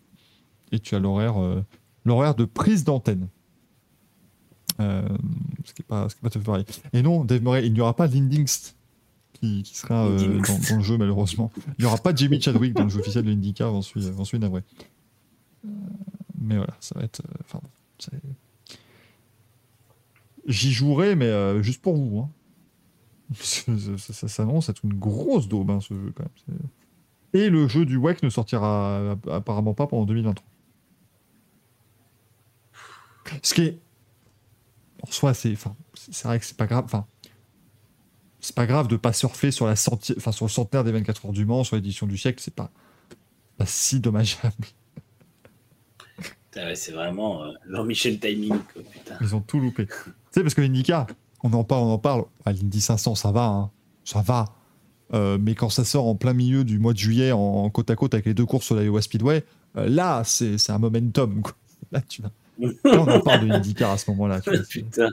et 0.73 0.79
tu 0.79 0.95
as 0.95 0.99
l'horaire, 0.99 1.43
euh, 1.43 1.65
l'horaire 2.05 2.35
de 2.35 2.45
prise 2.45 2.85
d'antenne. 2.85 3.29
Euh, 4.81 5.03
ce 5.65 5.75
qui 5.75 5.83
n'est 5.83 5.87
pas, 5.87 6.09
ce 6.09 6.15
qui 6.15 6.21
est 6.21 6.23
pas 6.23 6.31
tout 6.31 6.41
pareil. 6.41 6.65
Et 6.93 7.03
non, 7.03 7.25
Dave 7.25 7.43
Murray, 7.43 7.67
il 7.67 7.73
n'y 7.73 7.81
aura 7.81 7.95
pas 7.95 8.09
d'Indingst 8.09 8.77
qui, 9.35 9.63
qui 9.63 9.77
sera 9.77 10.07
euh, 10.07 10.41
dans, 10.41 10.77
le 10.77 10.83
jeu 10.83 10.97
malheureusement. 10.97 11.51
Il 11.79 11.83
n'y 11.83 11.87
aura 11.87 11.99
pas 11.99 12.15
Jimmy 12.15 12.41
Chadwick 12.41 12.73
dans 12.75 12.85
le 12.85 12.89
jeu 12.89 13.01
officiel 13.01 13.25
de 13.25 13.33
IndyCar, 13.33 13.73
j'en 13.73 13.83
suis, 13.83 14.03
suis 14.25 14.39
navré. 14.39 14.63
Mais 16.39 16.57
voilà, 16.57 16.75
ça 16.81 16.99
va 16.99 17.05
être. 17.05 17.21
euh, 17.21 18.19
J'y 20.47 20.73
jouerai, 20.73 21.17
mais 21.17 21.63
juste 21.63 21.83
pour 21.83 21.97
vous. 21.97 22.21
Hein. 22.21 22.31
ça, 23.34 23.73
ça- 23.99 24.12
ça 24.12 24.28
s'annonce 24.28 24.68
être 24.68 24.84
une 24.84 24.94
grosse 24.94 25.49
daube, 25.49 25.70
hein, 25.70 25.81
ce 25.81 25.94
jeu, 25.94 26.12
quand 26.15 26.25
même. 26.49 26.59
Et 27.33 27.49
le 27.49 27.68
jeu 27.68 27.86
du 27.86 27.97
WEC 27.97 28.23
ne 28.25 28.28
sortira 28.31 29.17
apparemment 29.31 29.75
pas 29.75 29.86
pendant 29.86 30.05
2023. 30.05 30.44
Ce 33.42 33.55
qui 33.55 33.62
est. 33.62 33.78
En 35.07 35.10
soi, 35.10 35.34
c'est. 35.34 35.52
Enfin, 35.52 35.76
c'est 35.94 36.26
vrai 36.26 36.39
que 36.39 36.44
c'est 36.44 36.57
pas 36.57 36.67
grave. 36.67 36.84
Enfin. 36.84 37.07
C'est 38.42 38.55
pas 38.57 38.67
grave 38.67 38.89
de 38.89 38.97
pas 38.97 39.12
surfer 39.12 39.50
sur, 39.50 39.67
la 39.67 39.75
centi- 39.75 40.15
enfin, 40.17 40.33
sur 40.33 40.47
le 40.47 40.50
centenaire 40.50 40.83
des 40.83 40.92
24 40.92 41.26
heures 41.26 41.33
du 41.33 41.44
Mans, 41.44 41.62
sur 41.62 41.76
l'édition 41.76 42.07
du 42.07 42.17
siècle, 42.17 42.41
c'est 42.42 42.55
pas, 42.55 42.70
pas 43.59 43.67
si 43.67 44.00
dommageable. 44.00 44.55
Ouais, 46.57 46.75
c'est 46.75 46.92
vraiment 46.92 47.44
euh, 47.44 47.52
Jean-Michel 47.68 48.18
Timing. 48.18 48.59
Quoi, 48.73 48.83
putain. 48.91 49.15
Ils 49.20 49.34
ont 49.36 49.42
tout 49.42 49.60
loupé. 49.60 49.86
tu 49.86 49.92
sais, 50.31 50.41
parce 50.42 50.55
que 50.55 50.62
l'IndyCar, 50.62 51.07
on 51.43 51.52
en 51.52 51.65
parle, 51.65 51.83
on 51.85 51.93
en 51.93 51.99
parle. 51.99 52.25
Ah, 52.44 52.52
L'Indy 52.52 52.81
500, 52.81 53.15
ça 53.15 53.33
va, 53.33 53.47
hein. 53.47 53.70
ça 54.05 54.20
va. 54.23 54.47
Euh, 55.12 55.39
mais 55.41 55.55
quand 55.55 55.70
ça 55.70 55.85
sort 55.85 56.07
en 56.07 56.15
plein 56.15 56.33
milieu 56.35 56.62
du 56.65 56.78
mois 56.78 56.93
de 56.93 56.99
juillet, 56.99 57.33
en, 57.33 57.39
en 57.39 57.70
côte 57.70 57.91
à 57.91 57.97
côte 57.97 58.15
avec 58.15 58.27
les 58.27 58.35
deux 58.35 58.47
courses 58.47 58.67
sur 58.67 58.77
la 58.77 58.85
Iowa 58.85 59.02
Speedway, 59.02 59.44
euh, 59.77 59.89
là, 59.89 60.23
c'est 60.25 60.70
un 60.70 60.78
momentum. 60.78 61.43
quoi. 61.43 61.52
Là, 61.93 62.01
tu 62.02 62.23
vas. 62.23 62.31
Là, 62.59 62.70
on 62.85 63.09
en 63.09 63.20
parle 63.20 63.41
de 63.41 63.47
l'IndyCar 63.52 63.91
à 63.91 63.99
ce 63.99 64.10
moment-là. 64.12 64.41
Putain. 64.70 65.09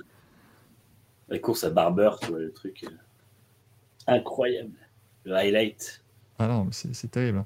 La 1.30 1.40
course 1.40 1.64
à 1.64 1.70
Barber, 1.72 2.12
tu 2.22 2.28
vois, 2.30 2.40
le 2.40 2.52
truc. 2.52 2.84
euh, 2.84 2.90
incroyable. 4.08 4.72
Le 5.24 5.34
highlight. 5.36 6.04
Ah 6.40 6.48
non, 6.48 6.66
mais 6.66 6.72
c'est 6.72 7.10
terrible. 7.10 7.40
hein. 7.40 7.46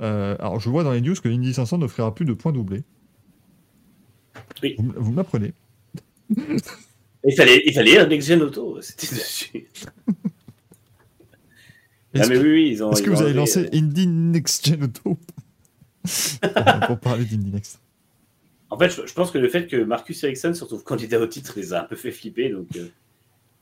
Euh, 0.00 0.36
alors, 0.40 0.58
je 0.58 0.68
vois 0.70 0.82
dans 0.84 0.90
les 0.92 1.00
news 1.00 1.14
que 1.14 1.28
l'Indy 1.28 1.54
500 1.54 1.78
n'offrira 1.78 2.14
plus 2.14 2.24
de 2.24 2.32
points 2.32 2.52
doublés. 2.52 2.82
Oui. 4.62 4.74
Vous, 4.78 4.92
vous 4.96 5.12
m'apprenez. 5.12 5.52
Il 7.24 7.34
fallait, 7.34 7.62
il 7.66 7.72
fallait 7.72 7.98
un 7.98 8.06
Next 8.06 8.28
Gen 8.28 8.42
Auto, 8.42 8.80
c'était 8.80 9.14
dessus. 9.14 9.68
Ah, 12.14 12.18
Est-ce 12.18 12.28
mais 12.28 12.34
que, 12.34 12.42
oui, 12.42 12.52
oui, 12.52 12.68
ils 12.72 12.84
ont. 12.84 12.92
est-ce 12.92 13.02
que 13.02 13.10
vous 13.10 13.22
avez 13.22 13.32
lancé 13.32 13.60
euh, 13.60 13.68
Indy 13.72 14.06
Next 14.06 14.66
Gen 14.66 14.82
Auto 14.84 15.16
pour, 16.86 16.98
parler 16.98 17.24
d'Indy 17.24 17.50
Next 17.50 17.80
En 18.68 18.78
fait, 18.78 18.90
je, 18.90 19.06
je 19.06 19.14
pense 19.14 19.30
que 19.30 19.38
le 19.38 19.48
fait 19.48 19.66
que 19.66 19.76
Marcus 19.76 20.22
Ericsson 20.24 20.52
se 20.52 20.64
retrouve 20.64 20.82
candidat 20.82 21.20
au 21.20 21.26
titre 21.26 21.54
les 21.56 21.72
a 21.72 21.82
un 21.82 21.84
peu 21.84 21.96
fait 21.96 22.10
flipper, 22.10 22.50
donc 22.50 22.66
euh, 22.76 22.88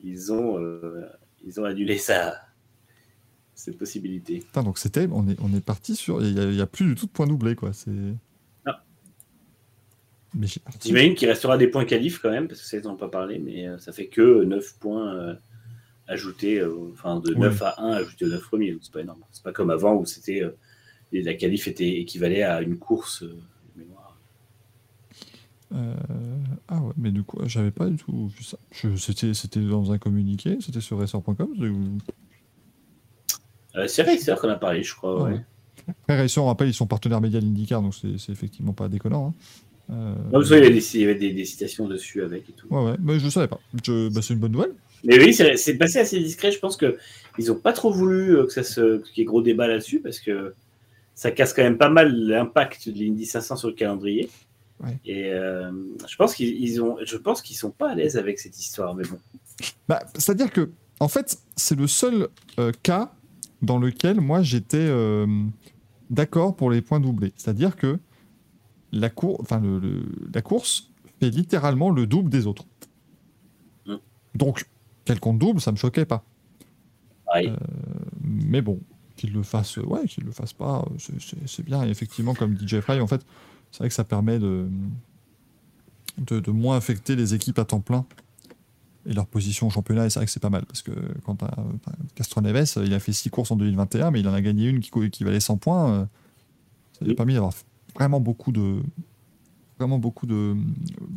ils, 0.02 0.32
ont, 0.32 0.58
euh, 0.58 1.06
ils 1.46 1.60
ont 1.60 1.64
annulé 1.64 1.98
ça, 1.98 2.40
cette 3.54 3.78
possibilité. 3.78 4.38
Putain, 4.38 4.62
donc 4.62 4.78
c'était, 4.78 5.06
on 5.12 5.28
est, 5.28 5.36
on 5.40 5.54
est 5.54 5.64
parti 5.64 5.94
sur. 5.94 6.20
Il 6.20 6.34
n'y 6.34 6.60
a, 6.60 6.66
plus 6.66 6.86
du 6.86 6.94
tout 6.94 7.06
de 7.06 7.12
points 7.12 7.26
doublés, 7.26 7.54
quoi. 7.54 7.72
C'est. 7.72 7.90
J'imagine 10.82 11.14
qu'il 11.14 11.28
restera 11.28 11.58
des 11.58 11.66
points 11.68 11.84
qualifs 11.84 12.18
quand 12.20 12.30
même, 12.30 12.46
parce 12.48 12.60
que 12.60 12.66
ça, 12.66 12.76
ils 12.76 12.84
n'en 12.84 12.92
ont 12.92 12.96
pas 12.96 13.08
parlé, 13.08 13.38
mais 13.38 13.66
euh, 13.66 13.78
ça 13.78 13.92
fait 13.92 14.06
que 14.06 14.44
9 14.44 14.74
points 14.78 15.12
euh, 15.14 15.34
ajoutés, 16.06 16.58
euh, 16.60 16.72
enfin 16.92 17.20
de 17.20 17.30
Ouais. 17.34 17.48
9 17.48 17.62
à 17.62 17.74
1 17.82 17.90
ajoutés 17.92 18.24
aux 18.26 18.28
9 18.28 18.42
premiers, 18.42 18.72
donc 18.72 18.80
c'est 18.82 18.92
pas 18.92 19.00
énorme. 19.00 19.20
C'est 19.32 19.42
pas 19.42 19.52
comme 19.52 19.70
avant 19.70 19.94
où 19.96 20.06
c'était 20.06 20.42
la 21.12 21.34
qualif 21.34 21.66
était 21.66 21.98
équivalait 22.00 22.42
à 22.44 22.62
une 22.62 22.78
course 22.78 23.22
de 23.24 23.36
mémoire. 23.76 24.16
Euh, 25.74 25.94
Ah 26.68 26.80
ouais, 26.80 26.92
mais 26.96 27.10
du 27.10 27.22
coup, 27.24 27.38
j'avais 27.46 27.72
pas 27.72 27.86
du 27.86 27.96
tout 27.96 28.28
vu 28.28 28.44
ça. 28.44 28.56
Je- 28.70 28.94
C'était, 28.96 29.34
c'était 29.34 29.60
dans 29.60 29.90
un 29.90 29.98
communiqué, 29.98 30.58
c'était 30.60 30.80
sur 30.80 30.98
racer.com. 30.98 31.34
c'est- 31.58 32.14
Euh, 33.78 33.86
c'est 33.88 34.02
Racer 34.02 34.40
qu'on 34.40 34.48
a 34.48 34.56
parlé, 34.56 34.82
je 34.82 34.94
crois. 34.94 35.22
Ouais. 35.24 35.32
ouais. 35.32 35.44
Après, 35.88 36.16
Racer, 36.20 36.42
on 36.42 36.46
rappelle, 36.46 36.68
ils 36.68 36.74
sont 36.74 36.86
partenaires 36.88 37.20
médias 37.20 37.40
de 37.40 37.44
l'IndyCar, 37.46 37.82
donc 37.82 37.94
c'est, 37.94 38.18
c'est 38.18 38.32
effectivement 38.32 38.72
pas 38.72 38.88
déconnant. 38.88 39.28
hein. 39.28 39.34
Euh, 39.90 40.14
Non, 40.26 40.30
parce 40.32 40.48
qu'il 40.48 40.56
y 40.58 40.60
avait, 40.60 40.70
des, 40.70 40.94
il 40.94 41.00
y 41.00 41.04
avait 41.04 41.14
des, 41.16 41.32
des 41.32 41.44
citations 41.44 41.88
dessus 41.88 42.22
avec 42.22 42.48
et 42.48 42.52
tout. 42.52 42.66
Ouais, 42.70 42.84
ouais, 42.92 42.96
mais 43.02 43.18
je 43.18 43.28
savais 43.28 43.48
pas. 43.48 43.58
Je- 43.84 44.08
bah, 44.08 44.20
c'est 44.22 44.34
une 44.34 44.40
bonne 44.40 44.52
nouvelle. 44.52 44.74
Mais 45.04 45.18
oui, 45.18 45.32
c'est 45.34 45.74
passé 45.78 45.98
assez 45.98 46.20
discret. 46.20 46.52
Je 46.52 46.58
pense 46.58 46.76
que 46.76 46.98
ils 47.38 47.46
n'ont 47.46 47.54
pas 47.58 47.72
trop 47.72 47.90
voulu 47.90 48.36
euh, 48.36 48.44
que 48.46 48.52
ça 48.52 48.62
se, 48.62 48.98
qu'il 48.98 49.18
y 49.18 49.20
ait 49.22 49.24
gros 49.24 49.40
débat 49.42 49.66
là-dessus 49.66 50.00
parce 50.00 50.20
que 50.20 50.54
ça 51.14 51.30
casse 51.30 51.52
quand 51.54 51.62
même 51.62 51.78
pas 51.78 51.88
mal 51.88 52.14
l'impact 52.14 52.88
de 52.88 52.98
l'Indy 52.98 53.24
500 53.26 53.56
sur 53.56 53.68
le 53.68 53.74
calendrier. 53.74 54.28
Ouais. 54.82 54.98
Et 55.04 55.32
euh, 55.32 55.70
je 56.08 56.16
pense 56.16 56.34
qu'ils 56.34 56.60
ils 56.62 56.80
ont, 56.82 56.96
je 57.04 57.16
pense 57.16 57.42
qu'ils 57.42 57.56
sont 57.56 57.70
pas 57.70 57.90
à 57.90 57.94
l'aise 57.94 58.16
avec 58.16 58.38
cette 58.38 58.58
histoire. 58.58 58.94
Mais 58.94 59.04
bon, 59.04 59.18
Bah, 59.88 60.02
c'est-à-dire 60.14 60.50
que, 60.50 60.70
en 61.00 61.08
fait, 61.08 61.38
c'est 61.56 61.78
le 61.78 61.86
seul 61.86 62.28
euh, 62.58 62.72
cas 62.82 63.12
dans 63.62 63.78
lequel 63.78 64.20
moi 64.20 64.42
j'étais 64.42 64.78
euh, 64.78 65.26
d'accord 66.10 66.56
pour 66.56 66.70
les 66.70 66.80
points 66.82 67.00
doublés. 67.00 67.32
C'est-à-dire 67.36 67.76
que 67.76 67.98
la, 68.92 69.10
cour... 69.10 69.38
enfin, 69.40 69.60
le- 69.60 69.78
le- 69.78 70.04
la 70.34 70.42
course 70.42 70.90
fait 71.20 71.30
littéralement 71.30 71.90
le 71.90 72.06
double 72.06 72.30
des 72.30 72.46
autres. 72.46 72.64
Mm. 73.86 73.94
Donc, 74.34 74.66
quel 75.04 75.20
compte 75.20 75.38
double, 75.38 75.60
ça 75.60 75.72
me 75.72 75.76
choquait 75.76 76.04
pas. 76.06 76.24
pareil. 77.26 77.52
Mais 78.22 78.62
bon, 78.62 78.80
qu'il 79.16 79.32
le 79.32 79.42
fasse, 79.42 79.76
ouais, 79.78 80.06
qu'il 80.06 80.24
le 80.24 80.32
fasse 80.32 80.52
pas, 80.52 80.84
euh, 80.90 81.14
c'est- 81.46 81.62
bien. 81.62 81.84
Et 81.86 81.90
effectivement, 81.90 82.34
comme 82.34 82.54
dit 82.54 82.66
Jeffrey, 82.66 83.00
en 83.00 83.06
fait, 83.06 83.24
c'est 83.70 83.78
vrai 83.78 83.88
que 83.88 83.94
ça 83.94 84.04
permet 84.04 84.38
de, 84.38 84.66
de, 86.18 86.40
de 86.40 86.50
moins 86.50 86.76
affecter 86.76 87.16
les 87.16 87.34
équipes 87.34 87.58
à 87.58 87.64
temps 87.64 87.80
plein 87.80 88.04
et 89.06 89.12
leur 89.14 89.26
position 89.26 89.68
au 89.68 89.70
championnat. 89.70 90.06
Et 90.06 90.10
c'est 90.10 90.18
vrai 90.18 90.26
que 90.26 90.32
c'est 90.32 90.40
pas 90.40 90.50
mal 90.50 90.64
parce 90.66 90.82
que 90.82 90.90
quand 91.24 91.36
t'as 91.36 91.48
t'as 91.48 91.92
Castro 92.16 92.40
Neves, 92.40 92.72
il 92.84 92.92
a 92.94 93.00
fait 93.00 93.12
6 93.12 93.30
courses 93.30 93.50
en 93.50 93.56
2021, 93.56 94.10
mais 94.10 94.20
il 94.20 94.28
en 94.28 94.34
a 94.34 94.40
gagné 94.40 94.68
une 94.68 94.80
qui, 94.80 95.24
valait 95.24 95.40
100 95.40 95.56
points. 95.56 95.90
euh, 95.92 96.04
Ça 96.98 97.06
Oui. 97.06 97.14
permis 97.14 97.34
d'avoir 97.34 97.52
vraiment 97.94 98.20
beaucoup 98.20 98.52
de 98.52 98.82
vraiment 99.78 99.98
beaucoup 99.98 100.26
de 100.26 100.54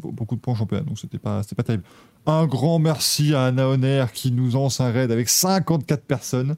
beaucoup 0.01 0.35
de 0.35 0.41
points 0.41 0.53
en 0.53 0.57
championnat. 0.57 0.83
Donc 0.83 0.99
c'était 0.99 1.19
pas 1.19 1.43
c'était 1.43 1.55
pas 1.55 1.63
terrible. 1.63 1.83
Un 2.25 2.45
grand 2.45 2.79
merci 2.79 3.33
à 3.33 3.45
Anna 3.45 4.07
qui 4.13 4.31
nous 4.31 4.51
lance 4.51 4.79
un 4.79 4.91
raid 4.91 5.11
avec 5.11 5.29
54 5.29 6.03
personnes 6.05 6.55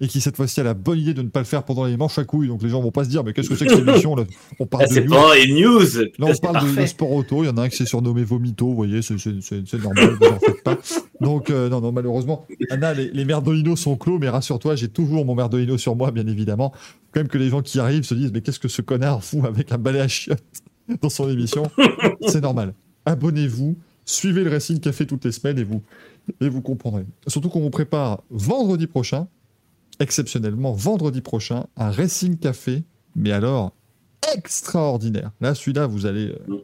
et 0.00 0.06
qui 0.08 0.20
cette 0.20 0.36
fois-ci 0.36 0.60
a 0.60 0.62
la 0.64 0.74
bonne 0.74 0.98
idée 0.98 1.14
de 1.14 1.22
ne 1.22 1.28
pas 1.28 1.40
le 1.40 1.44
faire 1.44 1.64
pendant 1.64 1.84
les 1.84 1.96
manches 1.96 2.18
à 2.18 2.24
couilles. 2.24 2.48
Donc 2.48 2.62
les 2.62 2.68
gens 2.68 2.80
vont 2.80 2.90
pas 2.92 3.04
se 3.04 3.08
dire 3.08 3.24
mais 3.24 3.32
qu'est-ce 3.32 3.48
que 3.48 3.56
c'est 3.56 3.66
que 3.66 3.74
cette 3.76 3.86
émission 3.88 4.14
là? 4.14 4.24
On 4.60 4.66
parle 4.66 4.84
Là, 4.84 5.00
de 5.00 5.06
news. 5.06 5.10
pas 5.14 5.34
les 5.36 5.52
news. 5.52 5.80
Là, 6.18 6.26
on 6.28 6.34
parle 6.52 6.76
de, 6.76 6.86
sport 6.86 7.10
auto. 7.12 7.42
Il 7.42 7.46
y 7.46 7.50
en 7.50 7.56
a 7.56 7.62
un 7.62 7.68
qui 7.68 7.76
s'est 7.76 7.86
surnommé 7.86 8.22
Vomito. 8.24 8.66
Vous 8.68 8.74
voyez, 8.76 9.02
c'est- 9.02 9.18
c'est 9.18 9.40
c'est- 9.40 9.62
c'est 9.66 9.82
normal. 9.82 10.16
vous 10.20 10.26
en 10.26 10.38
faites 10.38 10.62
pas. 10.62 10.78
Donc, 11.20 11.50
euh, 11.50 11.68
non, 11.68 11.80
non, 11.80 11.90
malheureusement, 11.92 12.46
Anna, 12.70 12.94
les, 12.94 13.10
les 13.10 13.24
merdolino 13.24 13.74
sont 13.76 13.96
clos. 13.96 14.18
Mais 14.18 14.28
rassure-toi, 14.28 14.76
j'ai 14.76 14.88
toujours 14.88 15.24
mon 15.24 15.34
merdolino 15.34 15.76
sur 15.78 15.96
moi, 15.96 16.10
bien 16.12 16.26
évidemment. 16.26 16.72
Quand 17.12 17.20
même 17.20 17.28
que 17.28 17.38
les 17.38 17.48
gens 17.48 17.62
qui 17.62 17.80
arrivent 17.80 18.04
se 18.04 18.14
disent 18.14 18.32
Mais 18.32 18.40
qu'est-ce 18.40 18.60
que 18.60 18.68
ce 18.68 18.82
connard 18.82 19.24
fout 19.24 19.44
avec 19.44 19.72
un 19.72 19.78
balai 19.78 20.00
à 20.00 20.08
chiottes 20.08 20.42
dans 21.02 21.08
son 21.10 21.28
émission? 21.28 21.64
C'est 22.28 22.40
normal. 22.42 22.74
Abonnez-vous. 23.04 23.76
Suivez 24.04 24.42
le 24.44 24.50
Racing 24.50 24.80
Café 24.80 25.06
toutes 25.06 25.24
les 25.26 25.32
semaines 25.32 25.58
et 25.58 25.64
vous, 25.64 25.82
et 26.40 26.48
vous 26.48 26.62
comprendrez. 26.62 27.04
Surtout 27.26 27.50
qu'on 27.50 27.60
vous 27.60 27.68
prépare 27.70 28.22
vendredi 28.30 28.86
prochain, 28.86 29.28
exceptionnellement 30.00 30.72
vendredi 30.72 31.20
prochain, 31.20 31.66
un 31.76 31.90
Racing 31.90 32.36
Café, 32.38 32.82
mais 33.16 33.32
alors 33.32 33.72
extraordinaire. 34.34 35.30
Là, 35.40 35.54
celui-là, 35.54 35.86
vous 35.86 36.06
allez. 36.06 36.28
euh, 36.28 36.38
Mm. 36.48 36.56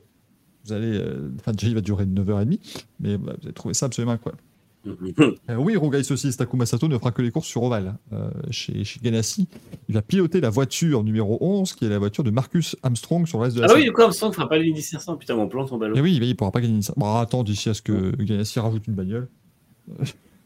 Vous 0.66 0.72
allez. 0.72 0.96
euh, 0.98 1.30
Enfin, 1.40 1.52
déjà, 1.52 1.68
il 1.68 1.74
va 1.74 1.80
durer 1.82 2.06
9h30, 2.06 2.58
mais 3.00 3.18
bah, 3.18 3.34
vous 3.38 3.44
allez 3.44 3.52
trouver 3.52 3.74
ça 3.74 3.86
absolument 3.86 4.12
incroyable. 4.12 4.42
Euh, 4.86 5.56
oui, 5.56 5.76
Rogai 5.76 6.02
Saucisse 6.02 6.36
Takuma 6.36 6.66
Sato 6.66 6.88
ne 6.88 6.98
fera 6.98 7.10
que 7.10 7.22
les 7.22 7.30
courses 7.30 7.46
sur 7.48 7.62
Oval. 7.62 7.96
Euh, 8.12 8.30
chez, 8.50 8.84
chez 8.84 9.00
Ganassi, 9.02 9.48
il 9.88 9.94
va 9.94 10.02
piloter 10.02 10.40
la 10.42 10.50
voiture 10.50 11.02
numéro 11.04 11.38
11, 11.40 11.72
qui 11.74 11.86
est 11.86 11.88
la 11.88 11.98
voiture 11.98 12.22
de 12.24 12.30
Marcus 12.30 12.76
Armstrong 12.82 13.26
sur 13.26 13.38
le 13.38 13.44
reste 13.44 13.56
de 13.56 13.62
la 13.62 13.68
Ah 13.70 13.74
oui, 13.74 13.84
du 13.84 13.92
coup, 13.92 14.02
Armstrong 14.02 14.30
ne 14.30 14.34
fera 14.34 14.46
pas 14.48 14.58
l'Indy 14.58 14.82
500. 14.82 15.16
Putain, 15.16 15.36
mon 15.36 15.48
plan 15.48 15.64
tombe 15.66 15.82
à 15.84 15.88
l'eau. 15.88 15.96
Et 15.96 16.00
oui, 16.02 16.18
il 16.20 16.28
ne 16.28 16.32
pourra 16.34 16.50
pas 16.52 16.60
gagner 16.60 16.82
ça. 16.82 16.92
Bon, 16.98 17.14
attends 17.16 17.42
d'ici 17.44 17.68
à 17.70 17.74
ce 17.74 17.80
que 17.80 18.14
Ganassi 18.22 18.58
rajoute 18.60 18.86
une 18.86 18.94
bagnole. 18.94 19.28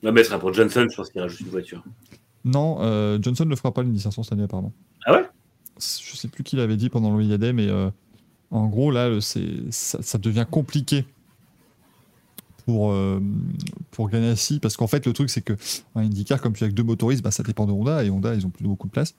Non, 0.04 0.12
mais 0.12 0.22
ce 0.22 0.28
sera 0.30 0.38
pour 0.38 0.52
Johnson, 0.54 0.86
je 0.88 0.96
pense 0.96 1.10
qu'il 1.10 1.20
rajoute 1.20 1.40
une 1.40 1.48
voiture. 1.48 1.82
Non, 2.44 2.78
euh, 2.80 3.18
Johnson 3.20 3.44
ne 3.44 3.56
fera 3.56 3.72
pas 3.72 3.82
l'Indy 3.82 4.00
500 4.00 4.22
cette 4.22 4.32
année, 4.32 4.44
apparemment. 4.44 4.72
Ah 5.04 5.12
ouais? 5.12 5.28
Je 5.78 6.16
sais 6.16 6.28
plus 6.28 6.44
qui 6.44 6.56
l'avait 6.56 6.76
dit 6.76 6.88
pendant 6.88 7.16
le 7.16 7.22
IAD, 7.24 7.52
mais 7.54 7.68
euh, 7.68 7.90
en 8.50 8.66
gros, 8.66 8.90
là, 8.90 9.20
c'est, 9.20 9.70
ça, 9.70 10.02
ça 10.02 10.18
devient 10.18 10.46
compliqué 10.50 11.04
pour, 12.64 12.92
euh, 12.92 13.20
pour 13.90 14.08
Ganassi, 14.10 14.60
parce 14.60 14.76
qu'en 14.76 14.86
fait, 14.86 15.06
le 15.06 15.12
truc, 15.12 15.30
c'est 15.30 15.40
que 15.42 15.54
un 15.94 16.02
IndyCar, 16.02 16.40
comme 16.40 16.52
tu 16.52 16.64
as 16.64 16.66
avec 16.66 16.74
deux 16.74 16.82
motoristes, 16.82 17.22
bah, 17.22 17.30
ça 17.30 17.42
dépend 17.42 17.66
de 17.66 17.72
Honda, 17.72 18.04
et 18.04 18.10
Honda, 18.10 18.34
ils 18.34 18.46
ont 18.46 18.50
plus 18.50 18.64
beaucoup 18.66 18.86
de 18.86 18.92
place. 18.92 19.14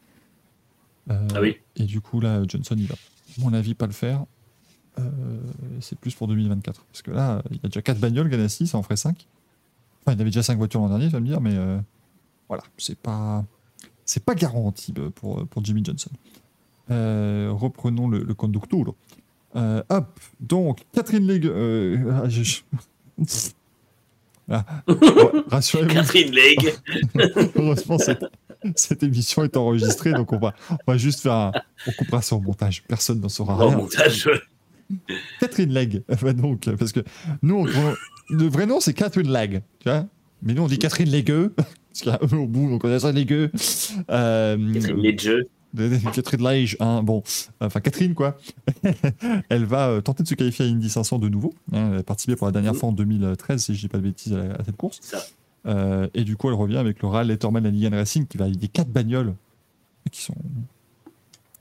Euh, 1.10 1.28
Ah 1.36 1.42
oui. 1.42 1.58
Et 1.76 1.84
du 1.84 2.02
coup, 2.02 2.20
là, 2.20 2.42
Johnson, 2.48 2.76
il 2.78 2.88
va, 2.88 2.96
à 2.96 3.42
mon 3.42 3.54
avis, 3.54 3.74
pas 3.74 3.88
le 3.88 3.94
faire. 3.94 4.26
C'est 5.80 5.98
plus 5.98 6.14
pour 6.14 6.28
2024. 6.28 6.84
Parce 6.92 7.02
que 7.02 7.12
là, 7.12 7.42
il 7.52 7.56
y 7.56 7.60
a 7.66 7.70
déjà 7.70 7.82
4 7.82 8.00
bagnoles, 8.00 8.28
Ganassi, 8.28 8.68
ça 8.68 8.78
en 8.78 8.84
ferait 8.84 8.98
5. 8.98 9.28
Enfin, 10.02 10.14
il 10.14 10.20
avait 10.20 10.26
déjà 10.26 10.44
5 10.44 10.58
voitures 10.58 10.82
l'an 10.82 10.90
dernier, 10.90 11.06
tu 11.06 11.14
vas 11.14 11.22
me 11.22 11.26
dire, 11.26 11.40
mais 11.40 11.56
voilà, 12.50 12.64
c'est 12.78 12.98
pas, 12.98 13.46
c'est 14.04 14.24
pas 14.26 14.36
garanti 14.36 14.94
euh, 14.98 15.10
pour, 15.12 15.48
pour 15.48 15.64
Jimmy 15.64 15.84
Johnson. 15.86 16.10
Euh, 16.92 17.50
reprenons 17.54 18.08
le, 18.10 18.24
le 18.24 18.34
conducturo. 18.34 18.96
Euh, 19.56 19.82
hop, 19.90 20.20
donc 20.40 20.82
Catherine 20.92 21.26
Legge. 21.28 21.46
Euh, 21.48 22.22
ah, 22.24 22.28
je- 22.30 22.62
Ah, 24.52 24.66
Rassurez-vous, 25.52 25.94
Catherine 25.94 26.32
Legge. 26.34 26.74
heureusement 27.56 28.00
cette, 28.00 28.26
cette 28.76 29.04
émission 29.04 29.44
est 29.44 29.56
enregistrée, 29.56 30.12
donc 30.12 30.34
on 30.34 30.40
va, 30.40 30.56
on 30.72 30.92
va 30.92 30.98
juste 30.98 31.20
faire 31.20 31.34
un. 31.34 31.52
On 31.86 31.92
coupera 31.92 32.24
ça 32.24 32.36
au 32.36 32.40
montage, 32.42 32.82
personne 32.88 33.20
n'en 33.20 33.30
saura 33.30 33.64
Au 33.64 33.68
rien. 33.70 33.78
montage. 33.78 34.28
Catherine 35.40 35.72
Legge. 35.72 36.02
Bah 36.24 36.34
donc, 36.34 36.68
parce 36.80 36.92
que 36.92 37.02
nous, 37.44 37.58
on- 37.68 37.94
le 38.36 38.48
vrai 38.48 38.66
nom 38.66 38.80
c'est 38.80 38.94
Catherine 38.96 39.32
Legge, 39.32 39.62
tu 39.82 39.90
vois. 39.90 40.08
Mais 40.42 40.56
nous 40.56 40.64
on 40.64 40.68
dit 40.68 40.80
Catherine 40.80 41.12
Legge, 41.12 41.52
parce 41.90 42.02
qu'il 42.02 42.12
y 42.12 42.16
a 42.16 42.20
un 42.22 42.28
E 42.38 42.40
au 42.40 42.48
bout, 42.48 42.70
donc 42.70 42.84
on 42.84 42.92
a 42.92 43.00
ça 43.00 43.12
Legge. 43.12 43.32
Euh, 44.10 44.74
Catherine 44.74 45.02
de- 45.74 45.98
Catherine 46.14 46.44
Leige, 46.44 46.78
hein, 46.80 47.04
bon, 47.04 47.22
enfin 47.62 47.80
Catherine 47.80 48.16
quoi, 48.16 48.38
elle 49.50 49.66
va 49.66 49.90
euh, 49.90 50.02
tenter 50.02 50.24
de 50.24 50.28
se 50.28 50.34
qualifier 50.36 50.66
à 50.66 50.68
Indy 50.70 50.90
500 50.90 51.20
de 51.20 51.30
nouveau. 51.30 51.54
hein, 51.74 51.92
elle 51.94 52.00
a 52.00 52.04
participé 52.04 52.36
pour 52.36 52.48
la 52.48 52.52
dernière 52.52 52.76
fois 52.76 52.90
en 52.90 52.92
2013, 52.92 53.64
si 53.64 53.76
je 53.76 53.82
dis 53.82 53.88
pas 53.88 53.98
de 54.00 54.04
bêtises, 54.04 54.34
à, 54.34 54.38
la- 54.44 54.56
à 54.56 54.64
cette 54.64 54.78
course. 54.78 55.00
Ça. 55.02 55.20
Euh, 55.68 56.08
et 56.14 56.24
du 56.24 56.38
coup, 56.38 56.48
elle 56.48 56.56
revient 56.56 56.78
avec 56.78 57.02
le 57.02 57.08
RAL 57.10 57.28
Letterman 57.28 57.64
la 57.64 57.70
Ligan 57.70 57.92
Racing 57.92 58.26
qui 58.26 58.38
va 58.38 58.46
avec 58.46 58.58
des 58.58 58.68
quatre 58.70 58.90
bagnoles 58.90 59.36
qui 60.12 60.22
sont, 60.24 60.34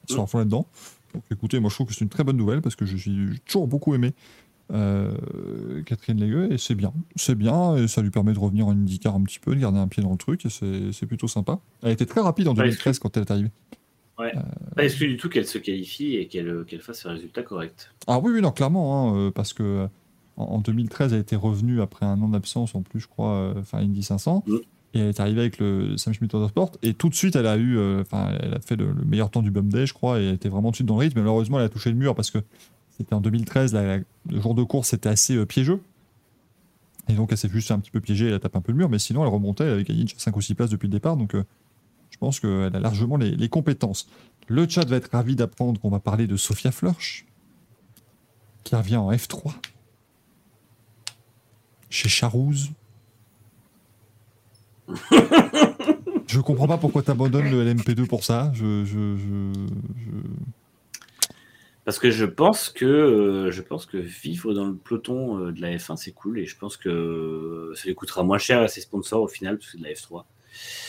qui 0.06 0.14
sont 0.14 0.22
à 0.22 0.26
fond 0.26 0.38
là-dedans. 0.38 0.66
Donc 1.14 1.24
écoutez, 1.30 1.58
moi 1.58 1.68
je 1.68 1.74
trouve 1.74 1.88
que 1.88 1.92
c'est 1.94 2.04
une 2.04 2.08
très 2.08 2.22
bonne 2.24 2.36
nouvelle 2.36 2.62
parce 2.62 2.76
que 2.76 2.86
je 2.86 2.96
suis 2.96 3.28
j'ai 3.32 3.38
toujours 3.40 3.66
beaucoup 3.66 3.94
aimé 3.94 4.12
euh, 4.72 5.82
Catherine 5.86 6.20
Legueux 6.20 6.52
et 6.52 6.58
c'est 6.58 6.74
bien. 6.74 6.92
C'est 7.16 7.34
bien 7.34 7.76
et 7.76 7.88
ça 7.88 8.02
lui 8.02 8.10
permet 8.10 8.32
de 8.32 8.38
revenir 8.38 8.66
en 8.66 8.72
IndyCar 8.72 9.14
un 9.14 9.22
petit 9.22 9.38
peu, 9.38 9.54
de 9.54 9.60
garder 9.60 9.78
un 9.78 9.88
pied 9.88 10.02
dans 10.02 10.10
le 10.12 10.16
truc 10.18 10.44
et 10.46 10.50
c'est 10.50 11.06
plutôt 11.06 11.28
sympa. 11.28 11.58
Elle 11.82 11.92
était 11.92 12.06
très 12.06 12.20
rapide 12.20 12.48
en 12.48 12.52
Ouais, 12.52 12.64
2013 12.64 12.98
quand 12.98 13.16
elle 13.16 13.22
est 13.24 13.30
arrivée. 13.30 13.50
Pas 14.16 14.84
exclu 14.84 15.06
du 15.08 15.16
tout 15.16 15.28
qu'elle 15.28 15.46
se 15.46 15.58
qualifie 15.58 16.16
et 16.16 16.26
qu'elle 16.26 16.64
qu'elle 16.66 16.80
fasse 16.80 17.06
un 17.06 17.10
résultat 17.10 17.42
correct. 17.42 17.92
Ah 18.08 18.18
oui, 18.18 18.32
oui, 18.34 18.40
non, 18.42 18.50
clairement, 18.50 19.12
hein, 19.12 19.16
euh, 19.16 19.30
parce 19.30 19.52
que 19.52 19.62
euh, 19.62 19.86
en, 20.36 20.44
en 20.44 20.58
2013, 20.58 21.12
elle 21.12 21.20
était 21.20 21.36
revenue 21.36 21.80
après 21.80 22.04
un 22.04 22.20
an 22.20 22.28
d'absence 22.28 22.74
en 22.74 22.82
plus, 22.82 22.98
je 23.00 23.06
crois, 23.06 23.32
euh, 23.34 23.54
enfin 23.60 23.78
Indy 23.78 24.02
500, 24.02 24.42
Mm. 24.46 24.54
et 24.94 24.98
elle 24.98 25.08
est 25.08 25.20
arrivée 25.20 25.40
avec 25.42 25.58
le 25.58 25.96
Sam 25.96 26.14
Schmidt 26.14 26.34
Motorsport, 26.34 26.72
et 26.82 26.94
tout 26.94 27.08
de 27.08 27.14
suite, 27.14 27.36
elle 27.36 27.46
a 27.46 27.56
eu, 27.56 27.76
euh, 27.78 28.00
enfin, 28.00 28.30
elle 28.40 28.54
a 28.54 28.60
fait 28.60 28.74
le, 28.74 28.90
le 28.90 29.04
meilleur 29.04 29.30
temps 29.30 29.42
du 29.42 29.52
Bum 29.52 29.68
Day, 29.68 29.86
je 29.86 29.94
crois, 29.94 30.18
et 30.20 30.24
elle 30.26 30.34
était 30.34 30.48
vraiment 30.48 30.70
tout 30.70 30.72
de 30.72 30.76
suite 30.78 30.88
dans 30.88 30.94
le 30.96 31.00
rythme, 31.02 31.18
mais 31.18 31.22
malheureusement, 31.22 31.60
elle 31.60 31.66
a 31.66 31.68
touché 31.68 31.90
le 31.90 31.96
mur 31.96 32.16
parce 32.16 32.32
que 32.32 32.38
c'était 32.98 33.14
en 33.14 33.20
2013, 33.20 33.72
la- 33.72 33.98
la- 33.98 34.04
le 34.30 34.40
jour 34.40 34.54
de 34.54 34.62
course, 34.62 34.88
c'était 34.88 35.08
assez 35.08 35.36
euh, 35.36 35.46
piégeux. 35.46 35.80
Et 37.08 37.14
donc, 37.14 37.32
elle 37.32 37.38
s'est 37.38 37.48
juste 37.48 37.70
un 37.70 37.78
petit 37.78 37.90
peu 37.90 38.00
piéger, 38.00 38.26
elle 38.26 38.34
a 38.34 38.38
tapé 38.40 38.58
un 38.58 38.60
peu 38.60 38.72
le 38.72 38.78
mur, 38.78 38.88
mais 38.90 38.98
sinon, 38.98 39.22
elle 39.22 39.30
remontait, 39.32 39.64
elle 39.64 39.70
avait 39.72 39.84
gagné 39.84 40.04
5 40.16 40.36
ou 40.36 40.40
6 40.42 40.54
places 40.54 40.68
depuis 40.70 40.88
le 40.88 40.92
départ, 40.92 41.16
donc 41.16 41.34
euh, 41.34 41.42
je 42.10 42.18
pense 42.18 42.38
qu'elle 42.40 42.74
a 42.76 42.80
largement 42.80 43.16
les, 43.16 43.30
les 43.34 43.48
compétences. 43.48 44.08
Le 44.46 44.68
chat 44.68 44.84
va 44.86 44.96
être 44.96 45.10
ravi 45.12 45.34
d'apprendre 45.36 45.80
qu'on 45.80 45.90
va 45.90 46.00
parler 46.00 46.26
de 46.26 46.36
Sophia 46.36 46.70
Flörsch, 46.70 47.24
qui 48.64 48.74
revient 48.76 48.96
en 48.96 49.10
F3 49.12 49.54
chez 51.90 52.08
Charouz. 52.10 52.70
je 56.26 56.40
comprends 56.40 56.66
pas 56.68 56.78
pourquoi 56.78 57.02
t'abandonnes 57.02 57.50
le 57.50 57.64
LMP2 57.72 58.06
pour 58.06 58.24
ça. 58.24 58.50
Je, 58.54 58.84
je, 58.84 59.16
je, 59.16 59.52
je- 59.96 60.20
Parce 61.88 61.98
que 61.98 62.10
je 62.10 62.26
pense 62.26 62.68
que 62.68 62.84
euh, 62.84 63.50
je 63.50 63.62
pense 63.62 63.86
que 63.86 63.96
vivre 63.96 64.52
dans 64.52 64.66
le 64.66 64.76
peloton 64.76 65.38
euh, 65.38 65.52
de 65.52 65.62
la 65.62 65.74
F1 65.74 65.96
c'est 65.96 66.12
cool 66.12 66.38
et 66.38 66.44
je 66.44 66.54
pense 66.54 66.76
que 66.76 66.90
euh, 66.90 67.74
ça 67.76 67.84
lui 67.86 67.94
coûtera 67.94 68.22
moins 68.22 68.36
cher 68.36 68.60
à 68.60 68.68
ses 68.68 68.82
sponsors 68.82 69.22
au 69.22 69.26
final 69.26 69.56
parce 69.56 69.70
que 69.70 69.72
c'est 69.72 69.78
de 69.78 69.84
la 69.84 69.94
F3. 69.94 70.24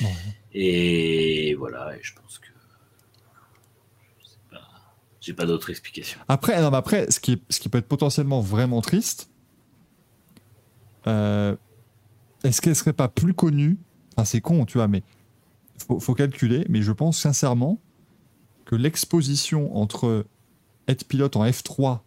Ouais. 0.02 0.08
Et 0.52 1.54
voilà, 1.54 1.96
et 1.96 2.02
je 2.02 2.14
pense 2.16 2.38
que 2.40 2.50
je 4.22 4.30
sais 4.30 4.40
pas, 4.52 4.68
j'ai 5.22 5.32
pas 5.32 5.46
d'autre 5.46 5.70
explication. 5.70 6.20
Après, 6.28 6.62
non, 6.62 6.70
mais 6.70 6.76
après 6.76 7.10
ce, 7.10 7.22
qui 7.22 7.42
ce 7.50 7.62
qui 7.62 7.70
peut 7.70 7.78
être 7.78 7.88
potentiellement 7.88 8.42
vraiment 8.42 8.82
triste, 8.82 9.30
euh, 11.08 11.56
est-ce 12.44 12.60
qu'elle 12.60 12.76
serait 12.76 12.92
pas 12.92 13.08
plus 13.08 13.34
connue? 13.34 13.78
Enfin, 14.18 14.26
c'est 14.26 14.42
con, 14.42 14.66
tu 14.66 14.80
vois, 14.80 14.90
mais 14.90 15.04
faut, 15.78 16.02
faut 16.02 16.14
calculer. 16.14 16.66
Mais 16.68 16.82
je 16.82 16.92
pense 16.92 17.18
sincèrement 17.18 17.80
que 18.66 18.76
l'exposition 18.76 19.78
entre 19.78 20.26
être 20.90 21.06
pilote 21.06 21.36
en 21.36 21.46
F3, 21.46 22.00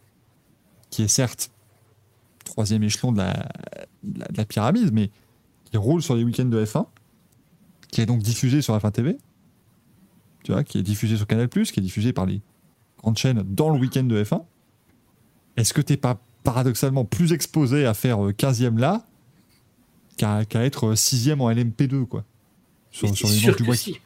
qui 0.90 1.02
est 1.02 1.08
certes 1.08 1.50
troisième 2.44 2.82
échelon 2.82 3.12
de 3.12 3.18
la, 3.18 3.48
de 4.02 4.20
la, 4.20 4.26
de 4.26 4.36
la 4.36 4.44
pyramide, 4.44 4.92
mais 4.92 5.10
qui 5.64 5.76
roule 5.76 6.02
sur 6.02 6.14
les 6.14 6.24
week-ends 6.24 6.44
de 6.44 6.64
F1, 6.64 6.86
qui 7.90 8.00
est 8.00 8.06
donc 8.06 8.22
diffusé 8.22 8.62
sur 8.62 8.76
F1 8.76 8.92
TV, 8.92 9.16
tu 10.42 10.52
vois, 10.52 10.64
qui 10.64 10.78
est 10.78 10.82
diffusé 10.82 11.16
sur 11.16 11.26
Canal+, 11.26 11.48
qui 11.48 11.60
est 11.60 11.80
diffusé 11.80 12.12
par 12.12 12.26
les 12.26 12.42
grande 13.02 13.18
chaîne 13.18 13.42
dans 13.42 13.70
le 13.70 13.78
week-end 13.78 14.04
de 14.04 14.22
F1, 14.22 14.44
est-ce 15.56 15.74
que 15.74 15.80
t'es 15.80 15.96
pas 15.96 16.20
paradoxalement 16.44 17.04
plus 17.04 17.32
exposé 17.32 17.84
à 17.86 17.94
faire 17.94 18.24
euh, 18.24 18.32
15e 18.32 18.78
là 18.78 19.04
qu'à 20.16 20.44
être 20.64 20.94
6e 20.94 21.40
en 21.40 21.50
LMP2 21.50 22.06
quoi 22.06 22.24
sur, 22.90 23.08
les 23.08 23.14
sûr 23.14 23.28
manches 23.28 23.56
du 23.56 23.64
que 23.64 23.74
si. 23.74 23.98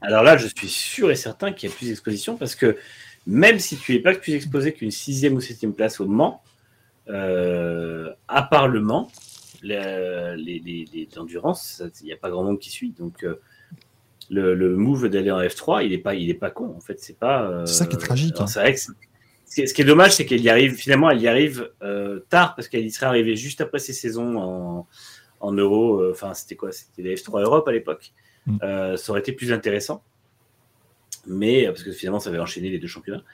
Alors 0.00 0.22
là, 0.22 0.36
je 0.36 0.46
suis 0.46 0.68
sûr 0.68 1.10
et 1.10 1.16
certain 1.16 1.52
qu'il 1.52 1.68
y 1.68 1.72
a 1.72 1.74
plus 1.74 1.86
d'exposition 1.86 2.36
parce 2.36 2.54
que 2.54 2.76
même 3.26 3.58
si 3.58 3.76
tu 3.76 3.92
n'es 3.94 4.00
pas 4.00 4.14
plus 4.14 4.34
exposé 4.34 4.72
qu'une 4.72 4.90
sixième 4.90 5.34
ou 5.34 5.40
septième 5.40 5.72
place 5.74 6.00
au 6.00 6.06
Mans, 6.06 6.42
euh, 7.08 8.10
à 8.28 8.42
part 8.42 8.68
le 8.68 8.80
Mans, 8.80 9.10
les, 9.62 10.34
les, 10.36 10.58
les, 10.92 11.08
il 12.00 12.06
n'y 12.06 12.12
a 12.12 12.16
pas 12.16 12.30
grand 12.30 12.44
monde 12.44 12.58
qui 12.58 12.70
suit. 12.70 12.90
Donc 12.98 13.24
euh, 13.24 13.40
le, 14.30 14.54
le 14.54 14.76
move 14.76 15.08
d'aller 15.08 15.30
en 15.30 15.40
F3, 15.40 15.84
il 15.84 15.90
n'est 15.90 15.98
pas, 15.98 16.14
il 16.14 16.28
est 16.30 16.34
pas 16.34 16.50
con. 16.50 16.74
En 16.76 16.80
fait, 16.80 17.00
c'est 17.00 17.18
pas. 17.18 17.42
euh, 17.48 17.66
C'est 17.66 17.74
ça 17.74 17.86
qui 17.86 17.96
est 17.96 17.98
tragique, 17.98 18.34
hein. 18.40 18.46
vrai 18.60 18.74
que 18.74 18.80
ce 18.80 18.90
qui 19.54 19.60
est- 19.62 19.66
ce 19.66 19.74
qui 19.74 19.82
est 19.82 19.86
dommage, 19.86 20.12
c'est 20.16 20.26
qu'elle 20.26 20.40
y 20.42 20.48
arrive. 20.50 20.74
Finalement, 20.74 21.10
elle 21.10 21.20
y 21.20 21.28
arrive 21.28 21.70
tard 22.28 22.54
parce 22.54 22.68
qu'elle 22.68 22.84
y 22.84 22.90
serait 22.90 23.06
arrivée 23.06 23.36
juste 23.36 23.60
après 23.60 23.78
ses 23.78 23.92
saisons 23.92 24.36
en, 24.38 24.86
en 25.40 25.52
Euro. 25.52 26.10
Enfin, 26.10 26.34
c'était 26.34 26.56
quoi? 26.56 26.72
C'était 26.72 27.02
les 27.02 27.14
F3 27.16 27.42
Europe 27.42 27.68
à 27.68 27.72
l'époque. 27.72 28.12
Mm. 28.46 28.58
Ça 28.96 29.10
aurait 29.10 29.20
été 29.20 29.32
plus 29.32 29.52
intéressant. 29.52 30.02
Mais 31.26 31.66
parce 31.66 31.82
que 31.82 31.92
finalement, 31.92 32.20
ça 32.20 32.30
avait 32.30 32.38
enchaîné 32.38 32.70
les 32.70 32.78
deux 32.78 32.86
championnats. 32.88 33.24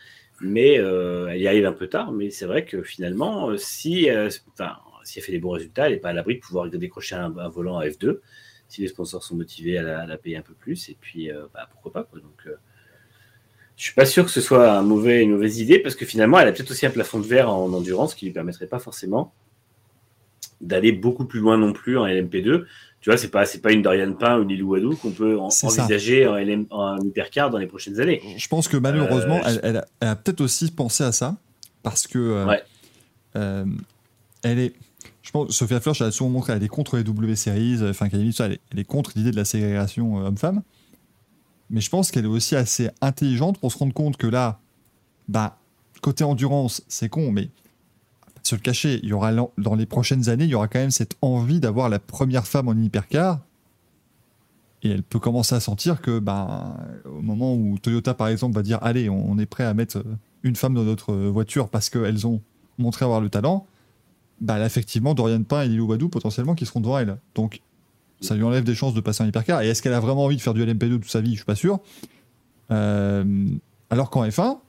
Mais 0.41 0.79
euh, 0.79 1.29
elle 1.29 1.41
y 1.41 1.49
arrive 1.49 1.67
un 1.67 1.73
peu 1.73 1.87
tard. 1.87 2.13
Mais 2.13 2.31
c'est 2.31 2.47
vrai 2.47 2.65
que 2.65 2.83
finalement, 2.83 3.51
euh, 3.51 3.57
si, 3.57 4.11
euh, 4.11 4.29
elle 5.17 5.23
fait 5.23 5.33
des 5.33 5.39
bons 5.39 5.51
résultats, 5.51 5.87
elle 5.87 5.95
n'est 5.95 5.99
pas 5.99 6.11
à 6.11 6.13
l'abri 6.13 6.37
de 6.37 6.41
pouvoir 6.41 6.69
décrocher 6.69 7.17
un, 7.17 7.29
volant 7.49 7.79
à 7.79 7.87
F2. 7.87 8.21
Si 8.69 8.83
les 8.83 8.89
sponsors 8.89 9.25
sont 9.25 9.35
motivés 9.35 9.79
à 9.79 10.07
la, 10.07 10.17
payer 10.17 10.37
un 10.37 10.43
peu 10.43 10.55
plus. 10.55 10.89
Et 10.89 10.97
puis, 11.01 11.31
euh, 11.31 11.47
bah, 11.53 11.69
pourquoi 11.71 11.93
pas. 11.93 12.05
Quoi. 12.05 12.21
Donc, 12.21 12.47
euh, 12.47 12.55
je 13.77 13.85
suis 13.85 13.95
pas 13.95 14.07
sûr 14.07 14.25
que 14.25 14.31
ce 14.31 14.41
soit 14.41 14.79
une 14.79 15.31
mauvaise 15.31 15.59
idée 15.59 15.79
parce 15.79 15.95
que 15.95 16.05
finalement, 16.05 16.39
elle 16.39 16.49
a 16.49 16.53
peut-être 16.53 16.71
aussi 16.71 16.87
un 16.87 16.91
plafond 16.91 17.19
de 17.19 17.27
verre 17.27 17.51
en 17.51 17.73
endurance 17.73 18.15
qui 18.15 18.27
lui 18.27 18.33
permettrait 18.33 18.67
pas 18.67 18.79
forcément 18.79 19.35
d'aller 20.61 20.93
beaucoup 20.93 21.25
plus 21.25 21.41
loin 21.41 21.57
non 21.57 21.73
plus 21.73 21.97
en 21.97 22.07
LMP2. 22.07 22.67
Tu 23.01 23.09
vois, 23.09 23.17
c'est 23.17 23.29
pas 23.31 23.47
c'est 23.47 23.61
pas 23.61 23.73
une 23.73 23.81
Dorian 23.83 24.13
Pain 24.13 24.39
ou 24.39 24.43
une 24.43 24.49
Lilou 24.51 24.73
Wadou 24.73 24.95
qu'on 24.97 25.11
peut 25.11 25.39
en- 25.39 25.49
envisager 25.63 26.27
en, 26.27 26.37
LM, 26.37 26.67
en 26.71 26.99
hypercar 26.99 27.49
dans 27.51 27.57
les 27.59 27.67
prochaines 27.67 27.99
années. 28.01 28.21
je 28.37 28.49
pense 28.49 28.69
que 28.69 28.77
malheureusement 28.77 29.39
Euh, 29.47 29.59
elle, 29.63 29.85
elle 30.01 30.09
a, 30.09 30.17
peut-être 30.17 30.43
aussi 30.43 30.71
pensé 30.71 31.03
à 31.05 31.13
ça 31.13 31.37
parce 31.83 32.07
que 32.07 32.19
euh, 32.19 32.47
Ouais. 32.47 32.63
euh, 33.37 33.65
elle 34.43 34.59
est 34.59 34.75
je 35.23 35.31
pense 35.31 35.51
Sophia 35.51 35.81
Flörsch 35.81 36.01
elle 36.03 36.09
a 36.09 36.11
souvent 36.11 36.29
montré 36.31 36.53
elle 36.53 36.63
est 36.63 36.69
contre 36.69 36.97
les 36.99 37.05
W 37.05 37.37
Series 37.37 37.79
enfin 37.89 38.09
qu'elle 38.11 38.27
est, 38.27 38.39
elle 38.41 38.59
elle 38.71 38.79
est 38.79 38.85
contre 38.85 39.13
l'idée 39.17 39.31
de 39.31 39.37
la 39.37 39.45
ségrégation 39.47 40.17
homme-femme 40.17 40.63
mais 41.71 41.81
je 41.81 41.89
pense 41.89 42.11
qu'elle 42.11 42.25
est 42.25 42.29
aussi 42.29 42.55
assez 42.57 42.91
intelligente 43.01 43.59
pour 43.59 43.73
se 43.73 43.79
rendre 43.79 43.95
compte 43.95 44.17
que 44.19 44.27
là 44.27 44.61
bah 45.29 45.57
côté 46.03 46.23
endurance 46.25 46.83
c'est 46.89 47.09
con 47.09 47.31
mais 47.33 47.49
se 48.47 48.55
le 48.55 48.61
cacher, 48.61 49.01
il 49.03 49.09
y 49.09 49.13
aura 49.13 49.33
dans 49.33 49.75
les 49.75 49.87
prochaines 49.87 50.29
années, 50.29 50.45
il 50.45 50.51
y 50.51 50.55
aura 50.55 50.69
quand 50.69 50.79
même 50.79 50.91
cette 50.91 51.17
envie 51.23 51.61
d'avoir 51.61 51.89
la 51.89 51.99
première 51.99 52.47
femme 52.47 52.69
en 52.69 52.75
hypercar. 52.75 53.41
Et 54.83 54.91
elle 54.91 55.03
peut 55.03 55.19
commencer 55.19 55.55
à 55.55 55.61
sentir 55.61 56.01
que, 56.01 56.19
ben, 56.19 56.75
au 57.05 57.21
moment 57.21 57.55
où 57.55 57.79
Toyota, 57.79 58.15
par 58.15 58.29
exemple, 58.29 58.55
va 58.55 58.63
dire 58.63 58.79
Allez, 58.83 59.11
on 59.11 59.39
est 59.39 59.45
prêt 59.47 59.65
à 59.65 59.75
mettre 59.75 59.99
euh, 59.99 60.05
une 60.43 60.57
femme 60.57 60.73
dans 60.75 60.85
notre 60.85 61.13
euh, 61.13 61.29
voiture 61.29 61.69
parce 61.69 61.91
qu'elles 61.91 62.27
ont 62.27 62.41
montré 62.79 63.05
avoir 63.05 63.21
le 63.21 63.29
talent, 63.29 63.67
bah, 64.41 64.59
là, 64.59 64.65
effectivement, 64.65 65.13
Dorian 65.13 65.43
Pain 65.43 65.63
et 65.63 65.69
Lilou 65.69 65.87
Badou, 65.87 66.09
potentiellement, 66.09 66.55
qui 66.55 66.65
seront 66.65 66.81
devant 66.81 66.99
elle. 66.99 67.19
Donc, 67.35 67.61
ça 68.23 68.35
lui 68.35 68.43
enlève 68.43 68.65
des 68.65 68.75
chances 68.75 68.95
de 68.95 69.01
passer 69.01 69.23
en 69.23 69.27
hypercar. 69.27 69.61
Et 69.61 69.69
est-ce 69.69 69.83
qu'elle 69.83 69.93
a 69.93 70.01
vraiment 70.01 70.25
envie 70.25 70.37
de 70.37 70.41
faire 70.41 70.55
du 70.55 70.65
LMP2 70.65 70.93
toute 70.93 71.11
sa 71.11 71.21
vie? 71.21 71.33
Je 71.33 71.37
suis 71.37 71.45
pas 71.45 71.55
sûr. 71.55 71.81
Euh, 72.71 73.49
alors 73.91 74.09
qu'en 74.09 74.25
F1, 74.27 74.61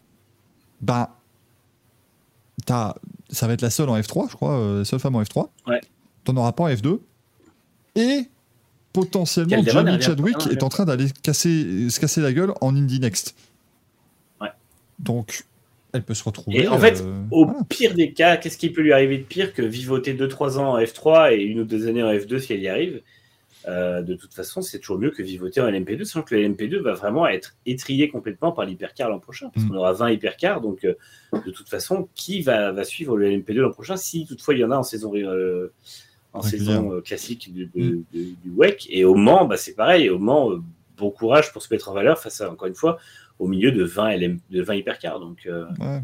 bah, 0.82 1.16
t'as- 2.66 2.96
ça 3.32 3.48
va 3.48 3.54
être 3.54 3.62
la 3.62 3.70
seule 3.70 3.90
en 3.90 4.00
F3, 4.00 4.30
je 4.30 4.36
crois, 4.36 4.58
euh, 4.58 4.80
la 4.80 4.86
seule 4.86 5.00
femme 5.00 5.16
en 5.16 5.22
F3. 5.22 5.48
Ouais. 5.68 5.82
T'en 6.24 6.36
auras 6.38 6.52
pas 6.52 6.64
en 6.64 6.70
F2. 6.70 7.00
Et 7.96 8.28
potentiellement, 8.94 9.64
Jamie 9.64 10.02
Chadwick 10.02 10.36
hein, 10.40 10.50
est 10.52 10.64
en 10.64 10.70
train 10.70 10.86
d'aller 10.86 11.08
casser, 11.24 11.90
se 11.90 12.00
casser 12.00 12.22
la 12.22 12.34
gueule 12.34 12.54
en 12.62 12.76
Indy 12.76 13.00
Next. 13.00 13.36
Ouais. 14.40 14.50
Donc, 15.00 15.46
elle 15.94 16.04
peut 16.04 16.14
se 16.14 16.24
retrouver. 16.24 16.64
Et 16.64 16.68
en 16.68 16.78
fait, 16.78 17.02
euh, 17.02 17.24
Au 17.32 17.46
voilà. 17.46 17.60
pire 17.68 17.94
des 17.94 18.12
cas, 18.12 18.38
qu'est-ce 18.38 18.58
qui 18.58 18.70
peut 18.70 18.82
lui 18.82 18.94
arriver 18.94 19.18
de 19.18 19.24
pire 19.24 19.54
que 19.54 19.62
vivoter 19.62 20.14
2-3 20.14 20.58
ans 20.58 20.74
en 20.74 20.80
F3 20.80 21.34
et 21.34 21.42
une 21.42 21.62
ou 21.62 21.66
deux 21.66 21.88
années 21.88 22.04
en 22.04 22.12
F2 22.12 22.40
si 22.40 22.54
elle 22.54 22.62
y 22.62 22.68
arrive? 22.68 23.02
Euh, 23.68 24.02
De 24.02 24.16
toute 24.16 24.34
façon, 24.34 24.62
c'est 24.62 24.80
toujours 24.80 24.98
mieux 25.00 25.12
que 25.12 25.22
vivoter 25.22 25.62
en 25.62 25.68
LMP2, 25.68 26.04
sachant 26.04 26.24
que 26.24 26.34
le 26.36 26.42
LMP2 26.48 26.80
va 26.82 26.94
vraiment 26.94 27.28
être 27.28 27.56
étrié 27.66 28.10
complètement 28.10 28.52
par 28.52 28.66
l'hypercar 28.66 29.10
l'an 29.10 29.20
prochain, 29.20 29.50
parce 29.54 29.66
Mm. 29.66 29.70
qu'on 29.70 29.76
aura 29.76 29.94
20 29.94 30.12
hypercars. 30.12 30.62
Donc, 30.62 30.84
euh, 30.84 30.94
de 31.46 31.52
toute 31.52 31.70
façon, 31.70 32.10
qui 32.16 32.42
va, 32.42 32.72
va 32.72 32.84
suivre 32.84 33.18
le 33.18 33.28
LMP2 33.30 33.62
l'an 33.62 33.72
prochain 33.72 33.98
si 33.98 34.26
toutefois 34.26 34.54
il 34.56 34.62
y 34.62 34.64
en 34.64 34.72
a 34.72 34.78
en 34.78 34.84
saison, 34.84 35.12
euh, 35.16 35.72
en 36.34 36.40
Régulière. 36.40 36.68
saison 36.76 37.02
classique 37.02 37.54
du, 37.54 37.66
de- 37.76 38.00
de- 38.14 38.36
du 38.44 38.50
WEC 38.56 38.88
Et 38.90 39.04
au 39.06 39.16
Mans, 39.16 39.46
bah, 39.46 39.58
c'est 39.58 39.76
pareil. 39.76 40.10
Au 40.10 40.18
Mans, 40.18 40.52
bon 40.98 41.12
courage 41.12 41.52
pour 41.52 41.62
se 41.62 41.74
mettre 41.74 41.90
en 41.90 41.94
valeur 41.94 42.18
face 42.20 42.42
à, 42.42 42.50
encore 42.52 42.68
une 42.68 42.76
fois, 42.76 42.98
au 43.38 43.48
milieu 43.48 43.72
de 43.72 43.84
20, 43.84 44.12
LM, 44.18 44.40
de 44.50 44.62
20 44.62 44.76
hypercars. 44.76 45.20
Donc, 45.20 45.48
Ouais. 45.48 46.00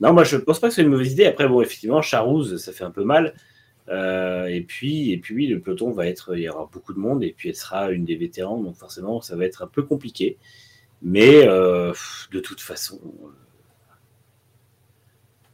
non, 0.00 0.12
moi 0.12 0.24
je 0.24 0.36
pense 0.36 0.58
pas 0.58 0.68
que 0.68 0.74
c'est 0.74 0.82
une 0.82 0.88
mauvaise 0.88 1.12
idée. 1.12 1.26
Après, 1.26 1.46
bon, 1.48 1.60
effectivement, 1.62 2.02
Charouz, 2.02 2.56
ça 2.56 2.72
fait 2.72 2.84
un 2.84 2.90
peu 2.90 3.04
mal. 3.04 3.34
Euh, 3.90 4.46
et 4.46 4.60
puis, 4.60 5.10
et 5.10 5.18
puis, 5.18 5.34
oui, 5.34 5.46
le 5.46 5.60
peloton 5.60 5.90
va 5.90 6.06
être, 6.06 6.36
il 6.36 6.42
y 6.42 6.48
aura 6.48 6.68
beaucoup 6.72 6.94
de 6.94 6.98
monde, 6.98 7.24
et 7.24 7.34
puis 7.36 7.48
elle 7.48 7.56
sera 7.56 7.90
une 7.90 8.04
des 8.04 8.16
vétérans, 8.16 8.60
donc 8.62 8.76
forcément, 8.76 9.20
ça 9.20 9.36
va 9.36 9.44
être 9.44 9.62
un 9.62 9.66
peu 9.66 9.82
compliqué. 9.82 10.38
Mais 11.02 11.46
euh, 11.46 11.92
de 12.30 12.40
toute 12.40 12.60
façon, 12.60 13.00
euh, 13.04 13.28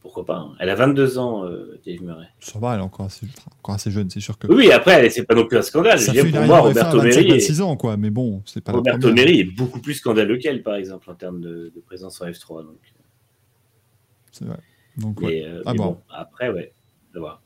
pourquoi 0.01 0.25
pas 0.25 0.37
hein. 0.37 0.55
Elle 0.59 0.69
a 0.69 0.75
22 0.75 1.17
ans, 1.17 1.45
euh, 1.45 1.79
Dave 1.85 2.01
Murray. 2.01 2.27
Ça 2.39 2.59
va, 2.59 2.73
elle 2.73 2.81
est 2.81 2.83
encore 2.83 3.05
assez, 3.05 3.25
encore 3.59 3.75
assez 3.75 3.89
jeune, 3.89 4.09
c'est 4.09 4.19
sûr 4.19 4.37
que. 4.37 4.47
Oui, 4.47 4.71
après, 4.71 5.09
c'est 5.09 5.23
pas 5.23 5.35
non 5.35 5.47
plus 5.47 5.57
un 5.57 5.61
scandale. 5.61 5.99
Je 5.99 6.05
ça 6.05 6.11
dire, 6.11 6.25
fait 6.25 6.31
pour 6.31 6.41
moi, 6.41 6.61
en 6.61 6.71
F1 6.71 6.77
à 6.77 6.89
Roberto 6.89 6.97
25, 6.97 7.19
Meri, 7.19 7.29
est, 7.29 7.33
26 7.33 7.61
ans, 7.61 7.77
quoi. 7.77 7.95
Mais 7.95 8.09
bon, 8.09 8.41
c'est 8.45 8.61
pas 8.61 8.73
Roberto. 8.73 9.13
Meri 9.13 9.39
est 9.39 9.45
beaucoup 9.45 9.79
plus 9.79 9.93
scandaleux 9.93 10.37
qu'elle, 10.37 10.63
par 10.63 10.75
exemple, 10.75 11.09
en 11.09 11.15
termes 11.15 11.39
de, 11.39 11.71
de 11.73 11.81
présence 11.85 12.21
en 12.21 12.25
F3. 12.25 12.63
Donc, 12.63 12.77
C'est 14.33 14.45
vrai. 14.45 14.59
Donc, 14.97 15.21
ouais. 15.21 15.45
mais, 15.45 15.61
Ah 15.65 15.71
mais 15.71 15.77
bon. 15.77 15.85
bon, 15.85 15.97
après, 16.09 16.49
ouais, 16.49 16.73
on 17.11 17.13
va 17.13 17.19
voir. 17.19 17.41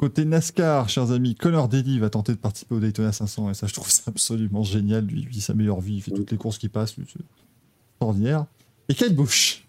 Côté 0.00 0.24
NASCAR, 0.24 0.88
chers 0.88 1.10
amis, 1.10 1.34
Connor 1.34 1.68
Daly 1.68 1.98
va 1.98 2.08
tenter 2.08 2.32
de 2.32 2.38
participer 2.38 2.74
au 2.74 2.80
Daytona 2.80 3.12
500 3.12 3.50
et 3.50 3.54
ça, 3.54 3.66
je 3.66 3.74
trouve 3.74 3.90
ça 3.90 4.04
absolument 4.06 4.62
génial. 4.62 5.04
Lui, 5.04 5.20
il 5.20 5.28
vit 5.28 5.42
sa 5.42 5.52
meilleure 5.52 5.82
vie, 5.82 5.96
il 5.96 6.00
fait 6.00 6.10
toutes 6.10 6.30
les 6.30 6.38
courses 6.38 6.56
qui 6.56 6.70
passent, 6.70 6.94
c'est 6.96 7.20
extraordinaire. 7.92 8.46
Et 8.88 8.94
Kyle 8.94 9.14
Busch. 9.14 9.68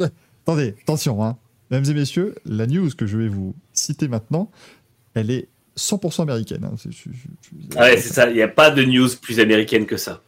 Euh, 0.00 0.08
Attendez, 0.42 0.74
attention, 0.82 1.22
hein. 1.22 1.38
Mesdames 1.70 1.92
et 1.92 1.94
messieurs, 1.94 2.34
la 2.44 2.66
news 2.66 2.90
que 2.90 3.06
je 3.06 3.16
vais 3.16 3.28
vous 3.28 3.54
citer 3.72 4.08
maintenant, 4.08 4.50
elle 5.14 5.30
est 5.30 5.46
100% 5.76 6.22
américaine. 6.22 6.64
hein. 6.64 6.74
Ah 7.76 7.82
ouais, 7.82 7.96
c'est 7.98 8.12
ça. 8.12 8.28
Il 8.28 8.34
n'y 8.34 8.42
a 8.42 8.48
pas 8.48 8.72
de 8.72 8.82
news 8.82 9.10
plus 9.22 9.38
américaine 9.38 9.86
que 9.86 9.96
ça. 9.96 10.22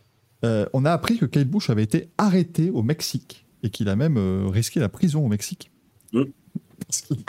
Euh, 0.44 0.64
on 0.72 0.84
a 0.84 0.92
appris 0.92 1.18
que 1.18 1.24
Kyle 1.26 1.46
Busch 1.46 1.70
avait 1.70 1.82
été 1.82 2.08
arrêté 2.18 2.70
au 2.70 2.84
Mexique 2.84 3.46
et 3.64 3.70
qu'il 3.70 3.88
a 3.88 3.96
même 3.96 4.16
euh, 4.16 4.46
risqué 4.46 4.78
la 4.78 4.88
prison 4.88 5.26
au 5.26 5.28
Mexique. 5.28 5.72
Mm. 6.12 6.22
Parce 6.86 7.00
qu'il 7.00 7.24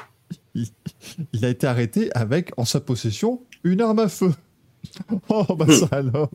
il- 0.58 0.68
il 1.34 1.46
a 1.46 1.50
été 1.50 1.66
arrêté 1.68 2.10
avec 2.16 2.52
en 2.58 2.66
sa 2.66 2.82
possession 2.82 3.42
une 3.64 3.82
arme 3.82 4.00
à 4.00 4.10
feu. 4.10 4.34
Oh 5.30 5.56
bah 5.56 5.66
ça 5.70 5.88
alors. 5.92 6.30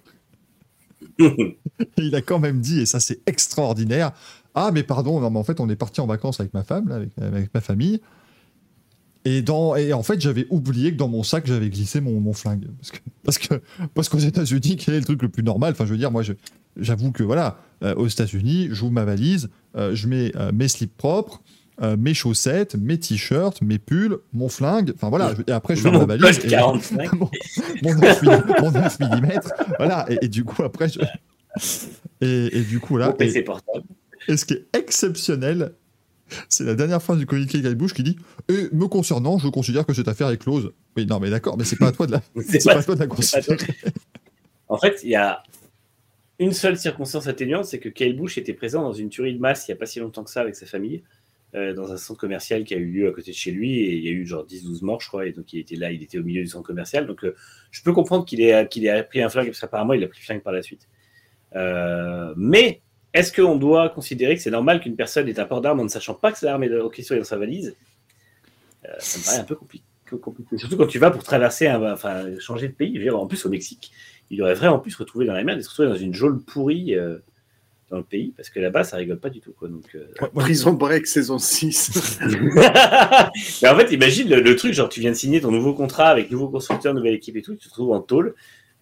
Il 1.98 2.14
a 2.14 2.22
quand 2.22 2.38
même 2.38 2.60
dit, 2.60 2.80
et 2.80 2.86
ça 2.86 3.00
c'est 3.00 3.20
extraordinaire, 3.26 4.12
ah 4.54 4.70
mais 4.72 4.82
pardon, 4.82 5.20
non 5.20 5.30
mais 5.30 5.38
en 5.38 5.44
fait 5.44 5.60
on 5.60 5.68
est 5.68 5.76
parti 5.76 6.00
en 6.00 6.06
vacances 6.06 6.40
avec 6.40 6.52
ma 6.54 6.62
femme, 6.64 6.88
là, 6.88 6.96
avec, 6.96 7.10
avec 7.18 7.54
ma 7.54 7.60
famille. 7.60 8.00
Et, 9.24 9.40
dans, 9.40 9.76
et 9.76 9.92
en 9.92 10.02
fait, 10.02 10.20
j'avais 10.20 10.48
oublié 10.50 10.90
que 10.90 10.96
dans 10.96 11.06
mon 11.06 11.22
sac, 11.22 11.46
j'avais 11.46 11.70
glissé 11.70 12.00
mon, 12.00 12.20
mon 12.20 12.32
flingue. 12.32 12.66
Parce 12.78 12.90
que 12.90 12.98
parce 13.22 13.38
que 13.38 13.62
parce 13.94 14.08
qu'aux 14.08 14.18
États-Unis, 14.18 14.76
quel 14.76 14.94
est 14.94 14.98
le 14.98 15.04
truc 15.04 15.22
le 15.22 15.28
plus 15.28 15.44
normal? 15.44 15.72
Enfin, 15.72 15.86
je 15.86 15.92
veux 15.92 15.96
dire, 15.96 16.10
moi, 16.10 16.24
j'avoue 16.76 17.12
que 17.12 17.22
voilà, 17.22 17.56
euh, 17.84 17.94
aux 17.94 18.08
États-Unis, 18.08 18.68
j'ouvre 18.72 18.90
ma 18.90 19.04
valise, 19.04 19.48
euh, 19.76 19.94
je 19.94 20.08
mets 20.08 20.32
euh, 20.36 20.50
mes 20.52 20.66
slips 20.66 20.96
propres, 20.96 21.40
euh, 21.82 21.96
mes 21.98 22.14
chaussettes, 22.14 22.76
mes 22.76 22.98
t-shirts, 22.98 23.60
mes 23.62 23.78
pulls, 23.78 24.18
mon 24.32 24.48
flingue. 24.48 24.92
Enfin 24.94 25.08
voilà, 25.08 25.32
et 25.46 25.52
après, 25.52 25.74
je 25.76 25.82
ferme 25.82 25.98
ma 25.98 26.04
valise. 26.16 26.38
Et- 26.44 26.48
45. 26.48 27.12
mon, 27.18 27.30
mon 27.82 27.94
9 27.94 28.22
mm, 28.22 28.54
mon 28.60 28.70
9 28.70 29.00
mm, 29.00 29.40
voilà. 29.78 30.06
Et, 30.10 30.18
et 30.26 30.28
du 30.28 30.44
coup, 30.44 30.62
après, 30.62 30.88
je- 30.88 31.00
et, 32.20 32.56
et 32.58 32.60
du 32.62 32.78
coup, 32.80 32.96
là, 32.96 33.14
et, 33.18 34.36
ce 34.36 34.44
qui 34.44 34.54
est 34.54 34.66
exceptionnel, 34.76 35.72
c'est 36.48 36.64
la 36.64 36.74
dernière 36.74 37.02
phrase 37.02 37.18
du 37.18 37.26
communiqué 37.26 37.58
de 37.60 37.68
Guy 37.68 37.74
Bush 37.74 37.92
qui 37.92 38.02
dit 38.02 38.16
Et 38.48 38.68
me 38.72 38.86
concernant, 38.86 39.38
je 39.38 39.48
considère 39.48 39.84
que 39.84 39.92
cette 39.92 40.08
affaire 40.08 40.30
est 40.30 40.38
close. 40.38 40.72
Oui, 40.96 41.04
non, 41.06 41.18
mais 41.20 41.30
d'accord, 41.30 41.58
mais 41.58 41.64
c'est 41.64 41.76
pas 41.76 41.88
à 41.88 41.92
toi 41.92 42.06
de 42.06 42.12
la, 42.12 42.22
C'est 42.48 42.64
pas- 42.64 42.74
pas 42.74 42.80
à 42.80 42.82
toi 42.84 42.94
de 42.94 43.00
la 43.00 43.06
considérer. 43.06 43.56
En 44.68 44.78
fait, 44.78 45.00
il 45.02 45.10
y 45.10 45.16
a 45.16 45.42
une 46.38 46.52
seule 46.52 46.78
circonstance 46.78 47.26
atténuante, 47.26 47.66
c'est 47.66 47.78
que 47.78 47.90
Kyle 47.90 48.16
Bush 48.16 48.38
était 48.38 48.54
présent 48.54 48.80
dans 48.82 48.94
une 48.94 49.10
tuerie 49.10 49.34
de 49.34 49.38
masse 49.38 49.68
il 49.68 49.72
n'y 49.72 49.74
a 49.74 49.78
pas 49.78 49.84
si 49.84 50.00
longtemps 50.00 50.24
que 50.24 50.30
ça 50.30 50.40
avec 50.40 50.56
sa 50.56 50.64
famille, 50.64 51.02
euh, 51.54 51.74
dans 51.74 51.92
un 51.92 51.98
centre 51.98 52.18
commercial 52.18 52.64
qui 52.64 52.72
a 52.72 52.78
eu 52.78 52.86
lieu 52.86 53.08
à 53.08 53.12
côté 53.12 53.30
de 53.30 53.36
chez 53.36 53.50
lui, 53.50 53.80
et 53.80 53.94
il 53.94 54.04
y 54.04 54.08
a 54.08 54.10
eu 54.10 54.24
genre 54.24 54.46
10-12 54.46 54.82
morts, 54.82 55.02
je 55.02 55.08
crois, 55.08 55.26
et 55.26 55.32
donc 55.32 55.52
il 55.52 55.60
était 55.60 55.76
là, 55.76 55.92
il 55.92 56.02
était 56.02 56.16
au 56.16 56.22
milieu 56.22 56.40
du 56.40 56.48
centre 56.48 56.66
commercial. 56.66 57.06
Donc 57.06 57.24
euh, 57.24 57.34
je 57.70 57.82
peux 57.82 57.92
comprendre 57.92 58.24
qu'il 58.24 58.40
ait, 58.40 58.66
qu'il 58.68 58.86
ait 58.86 59.02
pris 59.02 59.20
un 59.20 59.28
flingue, 59.28 59.48
parce 59.48 59.60
qu'apparemment 59.60 59.92
il 59.92 60.02
a 60.02 60.08
pris 60.08 60.22
flingue 60.22 60.40
par 60.40 60.54
la 60.54 60.62
suite. 60.62 60.88
Euh, 61.54 62.32
mais 62.38 62.80
est-ce 63.12 63.30
qu'on 63.32 63.56
doit 63.56 63.90
considérer 63.90 64.34
que 64.34 64.40
c'est 64.40 64.50
normal 64.50 64.80
qu'une 64.80 64.96
personne 64.96 65.28
ait 65.28 65.38
un 65.38 65.44
port 65.44 65.60
d'arme 65.60 65.80
en 65.80 65.84
ne 65.84 65.90
sachant 65.90 66.14
pas 66.14 66.32
que 66.32 66.38
cette 66.38 66.48
arme 66.48 66.64
est 66.64 66.80
en 66.80 66.88
question 66.88 67.14
est 67.16 67.18
dans 67.18 67.24
sa 67.24 67.36
valise? 67.36 67.76
Ça 68.98 69.18
me 69.18 69.24
paraît 69.24 69.38
un 69.38 69.44
peu 69.44 69.54
compliqué. 69.54 69.84
Surtout 70.56 70.78
quand 70.78 70.86
tu 70.86 70.98
vas 70.98 71.10
pour 71.10 71.22
traverser, 71.22 71.70
enfin 71.70 72.38
changer 72.38 72.68
de 72.68 72.72
pays. 72.72 73.10
En 73.10 73.26
plus, 73.26 73.44
au 73.44 73.50
Mexique, 73.50 73.92
il 74.30 74.40
aurait 74.42 74.54
vraiment 74.54 74.78
pu 74.78 74.90
se 74.90 74.96
retrouver 74.96 75.26
dans 75.26 75.34
la 75.34 75.44
merde 75.44 75.58
et 75.58 75.62
se 75.62 75.68
retrouver 75.68 75.88
dans 75.88 75.96
une 75.96 76.14
geôle 76.14 76.42
pourrie 76.42 76.94
dans 77.92 77.98
le 77.98 78.04
pays, 78.04 78.32
parce 78.34 78.48
que 78.48 78.58
là-bas, 78.58 78.84
ça 78.84 78.96
rigole 78.96 79.20
pas 79.20 79.28
du 79.28 79.40
tout. 79.40 79.52
Quoi. 79.52 79.68
Donc, 79.68 79.84
euh, 79.94 80.06
Prison 80.34 80.72
Break 80.72 81.06
saison 81.06 81.38
6. 81.38 82.20
Mais 83.62 83.68
en 83.68 83.76
fait, 83.76 83.92
imagine 83.92 84.30
le, 84.30 84.40
le 84.40 84.56
truc, 84.56 84.72
genre 84.72 84.88
tu 84.88 85.00
viens 85.00 85.10
de 85.10 85.16
signer 85.16 85.42
ton 85.42 85.50
nouveau 85.50 85.74
contrat 85.74 86.08
avec 86.08 86.30
nouveau 86.30 86.48
constructeur, 86.48 86.94
nouvelle 86.94 87.14
équipe 87.14 87.36
et 87.36 87.42
tout, 87.42 87.54
tu 87.54 87.68
te 87.68 87.74
retrouves 87.74 87.92
en 87.92 88.00
tôle 88.00 88.34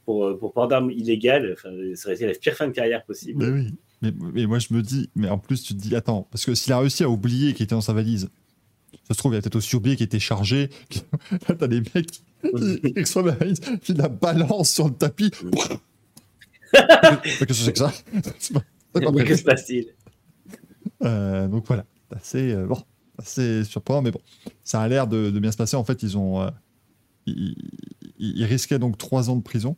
pour, 0.04 0.26
euh, 0.26 0.38
pour 0.38 0.52
port 0.52 0.68
d'armes 0.68 0.92
illégales. 0.92 1.56
Enfin, 1.58 1.70
ça 1.96 2.06
aurait 2.06 2.14
été 2.14 2.24
la 2.24 2.34
pire 2.34 2.54
fin 2.54 2.68
de 2.68 2.72
carrière 2.72 3.04
possible. 3.04 3.44
Mais 3.44 3.50
oui. 3.50 3.74
Mais, 4.00 4.12
mais 4.32 4.46
moi, 4.46 4.60
je 4.60 4.72
me 4.72 4.80
dis, 4.80 5.10
mais 5.16 5.28
en 5.28 5.38
plus, 5.38 5.60
tu 5.64 5.74
te 5.74 5.80
dis, 5.80 5.94
attends, 5.96 6.28
parce 6.30 6.46
que 6.46 6.54
s'il 6.54 6.72
a 6.72 6.78
réussi 6.78 7.02
à 7.02 7.10
oublier 7.10 7.52
qu'il 7.52 7.64
était 7.64 7.74
dans 7.74 7.80
sa 7.80 7.92
valise, 7.92 8.30
ça 9.08 9.14
se 9.14 9.18
trouve, 9.18 9.34
il 9.34 9.38
a 9.38 9.40
peut-être 9.40 9.56
aussi 9.56 9.74
oublié 9.74 9.96
qu'il 9.96 10.06
était 10.06 10.20
chargé. 10.20 10.70
Là, 11.48 11.56
t'as 11.58 11.66
des 11.66 11.82
mecs 11.94 12.12
qui, 12.12 12.22
la 12.42 13.22
valise, 13.32 13.60
qui 13.82 13.92
la 13.92 14.08
balancent 14.08 14.70
sur 14.72 14.86
le 14.86 14.94
tapis. 14.94 15.32
Qu'est-ce 16.72 17.44
que 17.44 17.52
c'est 17.52 17.72
que 17.72 17.78
ça 17.78 17.92
Passe-t-il 18.92 19.94
Euh, 21.02 21.48
donc 21.48 21.66
voilà, 21.66 21.84
assez, 22.14 22.52
euh, 22.52 22.66
bon, 22.66 22.82
assez 23.18 23.64
surprenant, 23.64 24.02
mais 24.02 24.10
bon, 24.10 24.20
ça 24.64 24.80
a 24.80 24.88
l'air 24.88 25.06
de, 25.06 25.30
de 25.30 25.38
bien 25.38 25.52
se 25.52 25.56
passer. 25.56 25.76
En 25.76 25.84
fait, 25.84 26.02
ils 26.02 26.18
ont, 26.18 26.42
euh, 26.42 26.50
ils, 27.26 28.44
risquaient 28.44 28.78
donc 28.78 28.98
trois 28.98 29.30
ans 29.30 29.36
de 29.36 29.42
prison. 29.42 29.76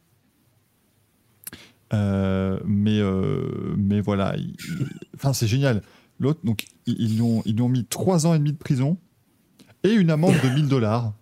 Euh, 1.92 2.58
mais, 2.64 2.98
euh, 3.00 3.74
mais 3.76 4.00
voilà, 4.00 4.34
enfin 5.14 5.32
c'est 5.32 5.46
génial. 5.46 5.82
L'autre, 6.18 6.40
donc 6.42 6.66
ils, 6.86 6.96
ils 6.98 7.14
lui 7.16 7.22
ont, 7.22 7.42
ils 7.44 7.54
lui 7.54 7.62
ont 7.62 7.68
mis 7.68 7.84
trois 7.84 8.26
ans 8.26 8.34
et 8.34 8.38
demi 8.38 8.52
de 8.52 8.58
prison 8.58 8.96
et 9.84 9.92
une 9.92 10.10
amende 10.10 10.34
de 10.42 10.48
1000 10.48 10.68
dollars. 10.68 11.12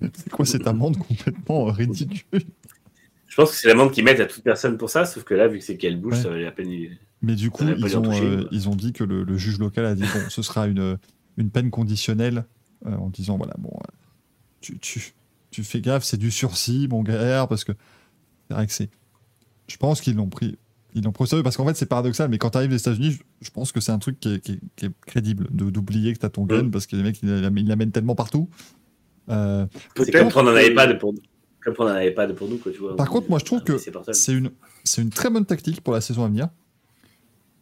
C'est 0.00 0.30
quoi 0.30 0.44
cette 0.44 0.66
amende 0.66 0.96
complètement 0.98 1.64
ridicule? 1.66 2.44
Je 3.36 3.42
pense 3.42 3.50
que 3.50 3.56
c'est 3.58 3.68
l'amende 3.68 3.92
qu'ils 3.92 4.02
mettent 4.02 4.20
à 4.20 4.24
toute 4.24 4.42
personne 4.42 4.78
pour 4.78 4.88
ça, 4.88 5.04
sauf 5.04 5.22
que 5.24 5.34
là, 5.34 5.46
vu 5.46 5.58
que 5.58 5.64
c'est 5.64 5.76
qu'elle 5.76 6.00
bouge, 6.00 6.14
Ouais. 6.14 6.22
ça 6.22 6.30
valait 6.30 6.44
la 6.44 6.52
peine. 6.52 6.70
Mais 7.20 7.34
du 7.34 7.50
coup, 7.50 7.64
ils 7.64 7.98
ont, 7.98 8.00
toucher, 8.00 8.24
euh, 8.24 8.48
ils 8.50 8.66
ont 8.70 8.74
dit 8.74 8.94
que 8.94 9.04
le, 9.04 9.24
le 9.24 9.36
juge 9.36 9.58
local 9.58 9.84
a 9.84 9.94
dit 9.94 10.00
bon, 10.02 10.20
ce 10.30 10.40
sera 10.40 10.66
une, 10.66 10.96
une 11.36 11.50
peine 11.50 11.70
conditionnelle 11.70 12.46
euh, 12.86 12.94
en 12.96 13.10
disant 13.10 13.36
voilà, 13.36 13.52
bon, 13.58 13.68
euh, 13.74 13.92
tu, 14.62 14.78
tu, 14.78 15.12
tu 15.50 15.64
fais 15.64 15.82
gaffe, 15.82 16.02
c'est 16.04 16.16
du 16.16 16.30
sursis, 16.30 16.88
mon 16.90 17.02
gars, 17.02 17.46
parce 17.46 17.64
que 17.64 17.72
c'est 18.48 18.54
vrai 18.54 18.66
que 18.66 18.72
c'est. 18.72 18.88
Je 19.68 19.76
pense 19.76 20.00
qu'ils 20.00 20.16
l'ont 20.16 20.28
pris. 20.30 20.56
ils 20.94 21.02
l'ont 21.04 21.12
pris 21.12 21.28
parce 21.42 21.58
qu'en 21.58 21.66
fait, 21.66 21.74
c'est 21.76 21.84
paradoxal, 21.84 22.30
mais 22.30 22.38
quand 22.38 22.50
tu 22.50 22.56
arrives 22.56 22.72
aux 22.72 22.76
États-Unis, 22.76 23.18
je, 23.42 23.50
pense 23.50 23.70
que 23.70 23.80
c'est 23.80 23.92
un 23.92 23.98
truc 23.98 24.18
qui 24.18 24.32
est, 24.32 24.40
qui 24.40 24.52
est- 24.52 24.60
qui 24.76 24.86
est 24.86 24.90
crédible 25.06 25.48
d'oublier 25.50 26.14
que 26.14 26.20
tu 26.20 26.24
as 26.26 26.30
ton 26.30 26.44
gun 26.46 26.70
parce 26.70 26.86
que 26.86 26.96
les 26.96 27.02
mecs, 27.02 27.20
ils 27.22 27.28
l'am- 27.28 27.58
ils 27.58 27.68
l'amènent 27.68 27.92
tellement 27.92 28.14
partout. 28.14 28.48
Euh, 29.28 29.66
Peut-être 29.94 30.12
comme 30.32 30.40
on 30.40 30.42
n'en 30.44 30.52
avait 30.56 30.72
pas 30.72 30.86
de 30.86 30.94
pour 30.94 31.12
on 31.78 31.84
n'en 31.84 31.90
avait 31.90 32.12
pas 32.12 32.26
de 32.26 32.32
pour 32.32 32.48
nous, 32.48 32.58
quoi, 32.58 32.72
tu 32.72 32.78
vois. 32.78 32.96
Par 32.96 33.08
contre, 33.08 33.28
moi, 33.28 33.38
je 33.38 33.44
trouve 33.44 33.60
Un 33.60 33.62
que 33.62 33.78
c'est 34.12 34.32
une, 34.32 34.50
c'est 34.84 35.02
une 35.02 35.10
très 35.10 35.30
bonne 35.30 35.44
tactique 35.44 35.80
pour 35.80 35.94
la 35.94 36.00
saison 36.00 36.24
à 36.24 36.28
venir. 36.28 36.48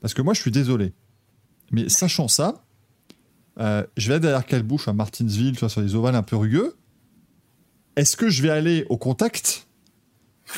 Parce 0.00 0.14
que 0.14 0.22
moi, 0.22 0.34
je 0.34 0.40
suis 0.40 0.50
désolé. 0.50 0.92
Mais 1.70 1.88
sachant 1.88 2.28
ça, 2.28 2.64
euh, 3.58 3.84
je 3.96 4.08
vais 4.08 4.14
aller 4.14 4.22
derrière 4.22 4.44
quelle 4.44 4.62
bouche 4.62 4.88
à 4.88 4.92
Martinsville, 4.92 5.56
vois, 5.58 5.68
sur 5.68 5.80
les 5.80 5.94
ovales 5.94 6.14
un 6.14 6.22
peu 6.22 6.36
rugueux. 6.36 6.76
Est-ce 7.96 8.16
que 8.16 8.28
je 8.28 8.42
vais 8.42 8.50
aller 8.50 8.84
au 8.88 8.98
contact 8.98 9.66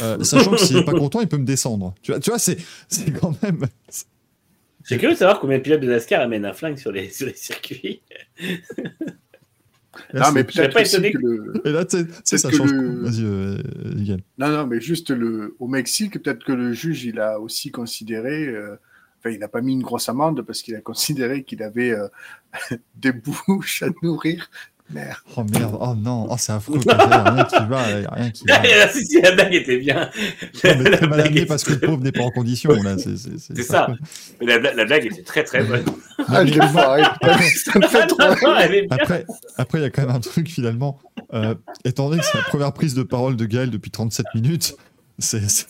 euh, 0.03 0.21
Sachant 0.25 0.53
que 0.53 0.59
s'il 0.59 0.77
n'est 0.77 0.85
pas 0.85 0.93
content, 0.93 1.21
il 1.21 1.29
peut 1.29 1.37
me 1.37 1.45
descendre? 1.45 1.95
Tu 2.03 2.11
vois, 2.11 2.21
tu 2.21 2.31
vois 2.31 2.39
c'est, 2.39 2.59
c'est 2.89 3.13
quand 3.13 3.41
même. 3.43 3.67
Suis 4.85 4.99
curieux 4.99 5.15
de 5.15 5.19
savoir 5.19 5.41
combien 5.41 5.59
de 5.59 5.63
pilotes 5.63 5.81
de 5.81 5.89
NASCAR 5.89 6.21
amènent 6.21 6.45
un 6.45 6.53
flingue 6.53 6.79
sur 6.79 6.93
les, 6.93 7.11
sur 7.11 7.27
les 7.27 7.35
circuits. 7.35 8.03
Là, 10.13 10.27
Non, 10.27 10.33
mais 10.33 10.41
c'est- 10.49 10.61
peut-être 10.61 10.75
pas 10.75 10.81
aussi 10.83 10.95
étonné 10.97 11.13
que 11.13 11.19
le... 11.19 11.53
Et 11.65 11.73
là, 11.73 11.85
tu 11.85 11.99
sais- 11.99 12.07
tu 12.07 12.13
sais, 12.25 12.37
Peut-être 12.37 12.41
ça 12.43 12.51
que 12.51 12.57
change. 12.57 12.73
le- 12.73 13.03
Vas-y, 13.03 13.25
euh, 13.25 13.59
Miguel. 13.95 14.21
Non, 14.39 14.49
non, 14.49 14.67
mais 14.67 14.81
juste 14.81 15.11
le... 15.11 15.55
au 15.59 15.69
Mexique, 15.69 16.23
peut-être 16.23 16.45
que 16.45 16.53
le 16.53 16.73
juge, 16.73 17.05
il 17.05 17.21
a 17.21 17.41
aussi 17.41 17.71
considéré, 17.71 18.47
euh, 18.49 18.77
enfin, 19.19 19.31
il 19.31 19.39
n'a 19.39 19.49
pas 19.49 19.61
mis 19.61 19.73
une 19.73 19.83
grosse 19.83 20.09
amende 20.09 20.43
parce 20.43 20.63
qu'il 20.63 20.75
a 20.75 20.81
considéré 20.81 21.43
qu'il 21.45 21.63
avait 21.63 21.91
euh, 21.93 22.09
des 22.97 23.13
bouches 23.13 23.83
à 23.83 23.89
nourrir. 24.03 24.51
Merde. 24.89 25.17
Oh 25.37 25.43
merde, 25.43 25.77
oh 25.81 25.95
non, 25.97 26.29
oh, 26.31 26.37
c'est 26.39 26.53
affreux. 26.53 26.79
Il 26.81 26.87
n'y 26.87 26.93
a 26.93 27.25
rien 27.33 27.45
qui 27.45 27.57
va, 27.69 27.91
y 28.01 28.05
a 28.05 28.11
rien 28.11 28.31
qui 28.31 28.45
va. 28.47 28.89
si, 28.93 29.05
si, 29.05 29.21
la 29.21 29.33
blague 29.33 29.53
était 29.55 29.79
bien. 29.79 30.11
Non, 30.65 30.71
mais 30.79 30.91
La 30.91 30.97
très 30.99 31.07
mal 31.09 31.21
amené 31.23 31.45
parce 31.45 31.65
que 31.65 31.73
le 31.73 31.81
pauvre 31.81 32.03
n'est 32.05 32.13
pas 32.13 32.23
en 32.23 32.31
condition. 32.31 32.71
Là, 32.71 32.97
c'est, 32.97 33.63
ça. 33.63 33.89
Mais 34.41 34.47
la, 34.47 34.59
bla- 34.61 34.75
la 34.75 34.85
blague 34.85 35.07
était 35.07 35.23
très 35.23 35.43
très 35.43 35.65
bonne. 35.65 35.85
Ah, 36.29 36.47
je. 36.47 36.53
Ça 37.65 37.79
me 37.81 37.87
fait 37.89 38.07
trop 38.07 38.19
Non, 38.21 38.35
non. 38.43 38.87
Après, 38.91 39.27
après, 39.57 39.79
il 39.81 39.83
y 39.83 39.85
a 39.87 39.91
quand 39.91 40.03
même 40.07 40.15
un 40.15 40.21
truc 40.21 40.49
finalement. 40.49 41.01
Euh, 41.35 41.57
étant 41.85 42.09
donné 42.09 42.21
que 42.21 42.27
c'est 42.27 42.39
la 42.39 42.45
première 42.45 42.73
prise 42.73 42.95
de 42.95 43.03
parole 43.03 43.35
de 43.37 43.45
Gaël 43.45 43.71
depuis 43.71 43.91
37 43.91 44.27
minutes, 44.37 44.77
c'est- 45.19 45.67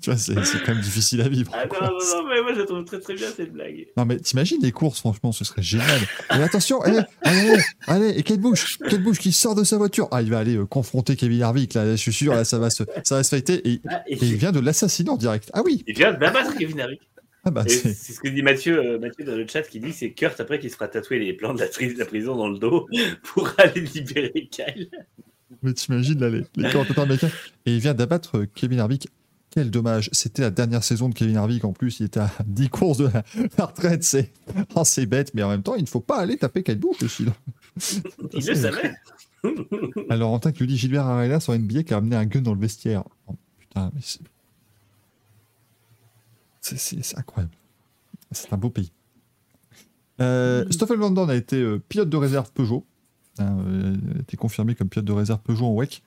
tu 0.00 0.10
vois, 0.10 0.18
c'est, 0.18 0.34
quand 0.34 0.74
même 0.74 0.80
difficile 0.80 1.20
à 1.20 1.28
vivre. 1.28 1.50
Ah 1.54 1.64
non, 1.66 1.86
non, 1.86 1.88
non, 1.88 2.28
mais 2.28 2.42
moi 2.42 2.52
je 2.54 2.62
trouve 2.62 2.84
très 2.84 3.00
très 3.00 3.14
bien 3.14 3.28
cette 3.34 3.52
blague. 3.52 3.86
Non, 3.96 4.04
mais 4.04 4.18
t'imagines 4.18 4.60
les 4.62 4.72
courses, 4.72 5.00
franchement, 5.00 5.32
ce 5.32 5.44
serait 5.44 5.62
génial. 5.62 6.00
Et 6.30 6.42
attention, 6.42 6.80
allez, 6.82 7.00
allez, 7.22 7.56
allez, 7.86 8.18
et 8.18 8.22
Kate 8.22 8.40
Bush, 8.40 8.78
Kate 8.78 9.02
Bush 9.02 9.18
qui 9.18 9.32
sort 9.32 9.54
de 9.54 9.64
sa 9.64 9.78
voiture. 9.78 10.08
Ah, 10.10 10.22
il 10.22 10.30
va 10.30 10.38
aller 10.38 10.56
euh, 10.56 10.66
confronter 10.66 11.16
Kevin 11.16 11.42
Harvick, 11.42 11.74
là, 11.74 11.90
je 11.90 11.96
suis 11.96 12.12
sûr, 12.12 12.34
là, 12.34 12.44
ça 12.44 12.58
va 12.58 12.70
se, 12.70 12.84
ça 13.04 13.16
va 13.16 13.22
se 13.22 13.28
fighter. 13.30 13.68
Et, 13.68 13.80
Ah, 13.88 14.02
et, 14.06 14.14
et 14.14 14.26
il 14.26 14.36
vient 14.36 14.52
de 14.52 14.60
l'assassiner 14.60 15.10
en 15.10 15.16
direct. 15.16 15.50
Ah 15.52 15.62
oui, 15.64 15.84
il 15.86 15.94
vient 15.96 16.12
d'abattre 16.12 16.56
Kevin 16.56 16.80
Harvick. 16.80 17.00
ah 17.44 17.50
bah 17.50 17.64
c'est. 17.66 17.94
ce 17.94 18.20
que 18.20 18.28
dit 18.28 18.42
Mathieu, 18.42 18.78
euh, 18.78 18.98
Mathieu 18.98 19.24
dans 19.24 19.36
le 19.36 19.46
chat 19.46 19.62
qui 19.62 19.80
dit 19.80 19.92
c'est 19.92 20.12
Kurt 20.12 20.38
après 20.40 20.58
qui 20.58 20.68
se 20.68 20.74
fera 20.74 20.88
tatouer 20.88 21.18
les 21.18 21.32
plans 21.32 21.54
de 21.54 21.60
la, 21.60 21.66
de 21.68 21.98
la 21.98 22.04
prison 22.04 22.36
dans 22.36 22.48
le 22.48 22.58
dos 22.58 22.86
pour 23.22 23.50
aller 23.58 23.80
libérer 23.80 24.48
Kyle. 24.50 24.90
Mais 25.62 25.72
t'imagines 25.72 26.20
là 26.20 26.30
les, 26.30 26.42
les 26.56 26.70
commentateurs 26.70 27.04
américains. 27.04 27.30
Et 27.66 27.74
il 27.74 27.80
vient 27.80 27.94
d'abattre 27.94 28.38
euh, 28.38 28.46
Kevin 28.54 28.80
Harvick. 28.80 29.08
Quel 29.50 29.70
dommage. 29.70 30.08
C'était 30.12 30.42
la 30.42 30.50
dernière 30.50 30.84
saison 30.84 31.08
de 31.08 31.14
Kevin 31.14 31.36
Harvick 31.36 31.64
en 31.64 31.72
plus. 31.72 32.00
Il 32.00 32.06
était 32.06 32.20
à 32.20 32.30
10 32.46 32.68
courses 32.68 32.98
de 32.98 33.06
la, 33.06 33.24
la 33.58 33.66
retraite. 33.66 34.04
C'est 34.04 34.32
oh, 34.74 34.84
c'est 34.84 35.06
bête, 35.06 35.34
mais 35.34 35.42
en 35.42 35.48
même 35.48 35.62
temps, 35.62 35.74
il 35.74 35.82
ne 35.82 35.88
faut 35.88 36.00
pas 36.00 36.18
aller 36.18 36.36
taper 36.36 36.62
Bush 36.76 37.02
aussi. 37.02 37.24
là. 37.24 37.32
Il 38.32 38.46
le 38.46 38.54
savait. 38.54 38.94
Alors, 40.08 40.32
en 40.32 40.38
tant 40.38 40.52
que 40.52 40.58
lui 40.58 40.66
dit 40.66 40.76
Gilbert 40.76 41.06
Arenas 41.06 41.40
sur 41.40 41.58
NBA 41.58 41.84
qui 41.84 41.94
a 41.94 41.96
amené 41.96 42.14
un 42.16 42.26
gun 42.26 42.42
dans 42.42 42.54
le 42.54 42.60
vestiaire. 42.60 43.04
Oh, 43.26 43.34
putain, 43.58 43.90
mais 43.94 44.00
c'est. 44.02 44.20
Incroyable. 47.16 47.52
C'est 48.32 48.52
un 48.52 48.56
beau 48.56 48.70
pays. 48.70 48.92
Euh, 50.20 50.66
Stoffel 50.70 50.98
Van 50.98 51.10
Dorn 51.10 51.30
a 51.30 51.34
été 51.34 51.56
euh, 51.56 51.82
pilote 51.88 52.10
de 52.10 52.16
réserve 52.16 52.52
Peugeot. 52.52 52.84
Hein, 53.38 53.56
euh, 53.66 53.96
il 54.12 54.18
a 54.18 54.20
été 54.20 54.36
confirmé 54.36 54.74
comme 54.74 54.88
pilote 54.88 55.06
de 55.06 55.12
réserve 55.12 55.40
Peugeot 55.40 55.66
en 55.66 55.74
WEC. 55.74 56.02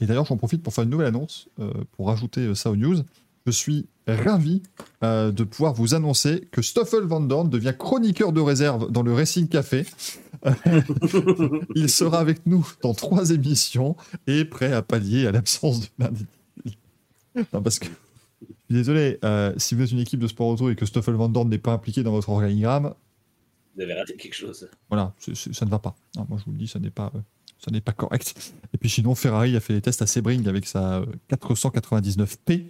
Et 0.00 0.06
d'ailleurs, 0.06 0.26
j'en 0.26 0.36
profite 0.36 0.62
pour 0.62 0.72
faire 0.74 0.84
une 0.84 0.90
nouvelle 0.90 1.06
annonce, 1.06 1.48
euh, 1.58 1.72
pour 1.92 2.08
rajouter 2.08 2.40
euh, 2.42 2.54
ça 2.54 2.70
aux 2.70 2.76
news. 2.76 2.98
Je 3.46 3.50
suis 3.52 3.86
ravi 4.08 4.62
euh, 5.02 5.30
de 5.30 5.44
pouvoir 5.44 5.72
vous 5.72 5.94
annoncer 5.94 6.48
que 6.50 6.62
Stoffel 6.62 7.02
Van 7.02 7.20
Dorn 7.20 7.48
devient 7.48 7.74
chroniqueur 7.78 8.32
de 8.32 8.40
réserve 8.40 8.90
dans 8.90 9.02
le 9.02 9.14
Racing 9.14 9.48
Café. 9.48 9.86
Il 11.74 11.88
sera 11.88 12.18
avec 12.18 12.44
nous 12.46 12.66
dans 12.82 12.92
trois 12.94 13.30
émissions 13.30 13.96
et 14.26 14.44
prêt 14.44 14.72
à 14.72 14.82
pallier 14.82 15.26
à 15.26 15.32
l'absence 15.32 15.80
de 15.80 15.86
Non, 17.52 17.62
parce 17.62 17.78
que, 17.78 17.86
je 17.86 18.46
suis 18.46 18.74
désolé, 18.74 19.18
euh, 19.24 19.52
si 19.56 19.74
vous 19.74 19.82
êtes 19.82 19.92
une 19.92 20.00
équipe 20.00 20.20
de 20.20 20.26
sport 20.26 20.48
auto 20.48 20.70
et 20.70 20.76
que 20.76 20.86
Stoffel 20.86 21.14
Van 21.14 21.28
Dorn 21.28 21.48
n'est 21.48 21.58
pas 21.58 21.72
impliqué 21.72 22.02
dans 22.02 22.12
votre 22.12 22.28
organigramme, 22.30 22.94
Vous 23.76 23.82
avez 23.82 23.94
raté 23.94 24.16
quelque 24.16 24.34
chose. 24.34 24.68
voilà, 24.88 25.14
ça 25.20 25.64
ne 25.64 25.70
va 25.70 25.78
pas. 25.78 25.94
Non, 26.16 26.26
moi, 26.28 26.38
je 26.38 26.44
vous 26.44 26.52
le 26.52 26.58
dis, 26.58 26.68
ça 26.68 26.78
n'est 26.80 26.90
pas, 26.90 27.12
euh, 27.14 27.20
ça 27.58 27.70
n'est 27.70 27.80
pas 27.80 27.92
correct. 27.92 28.54
Et 28.72 28.78
puis 28.78 28.90
sinon, 28.90 29.14
Ferrari 29.14 29.56
a 29.56 29.60
fait 29.60 29.72
les 29.72 29.82
tests 29.82 30.02
à 30.02 30.06
Sebring 30.06 30.46
avec 30.48 30.66
sa 30.66 30.98
euh, 30.98 31.06
499P, 31.30 32.66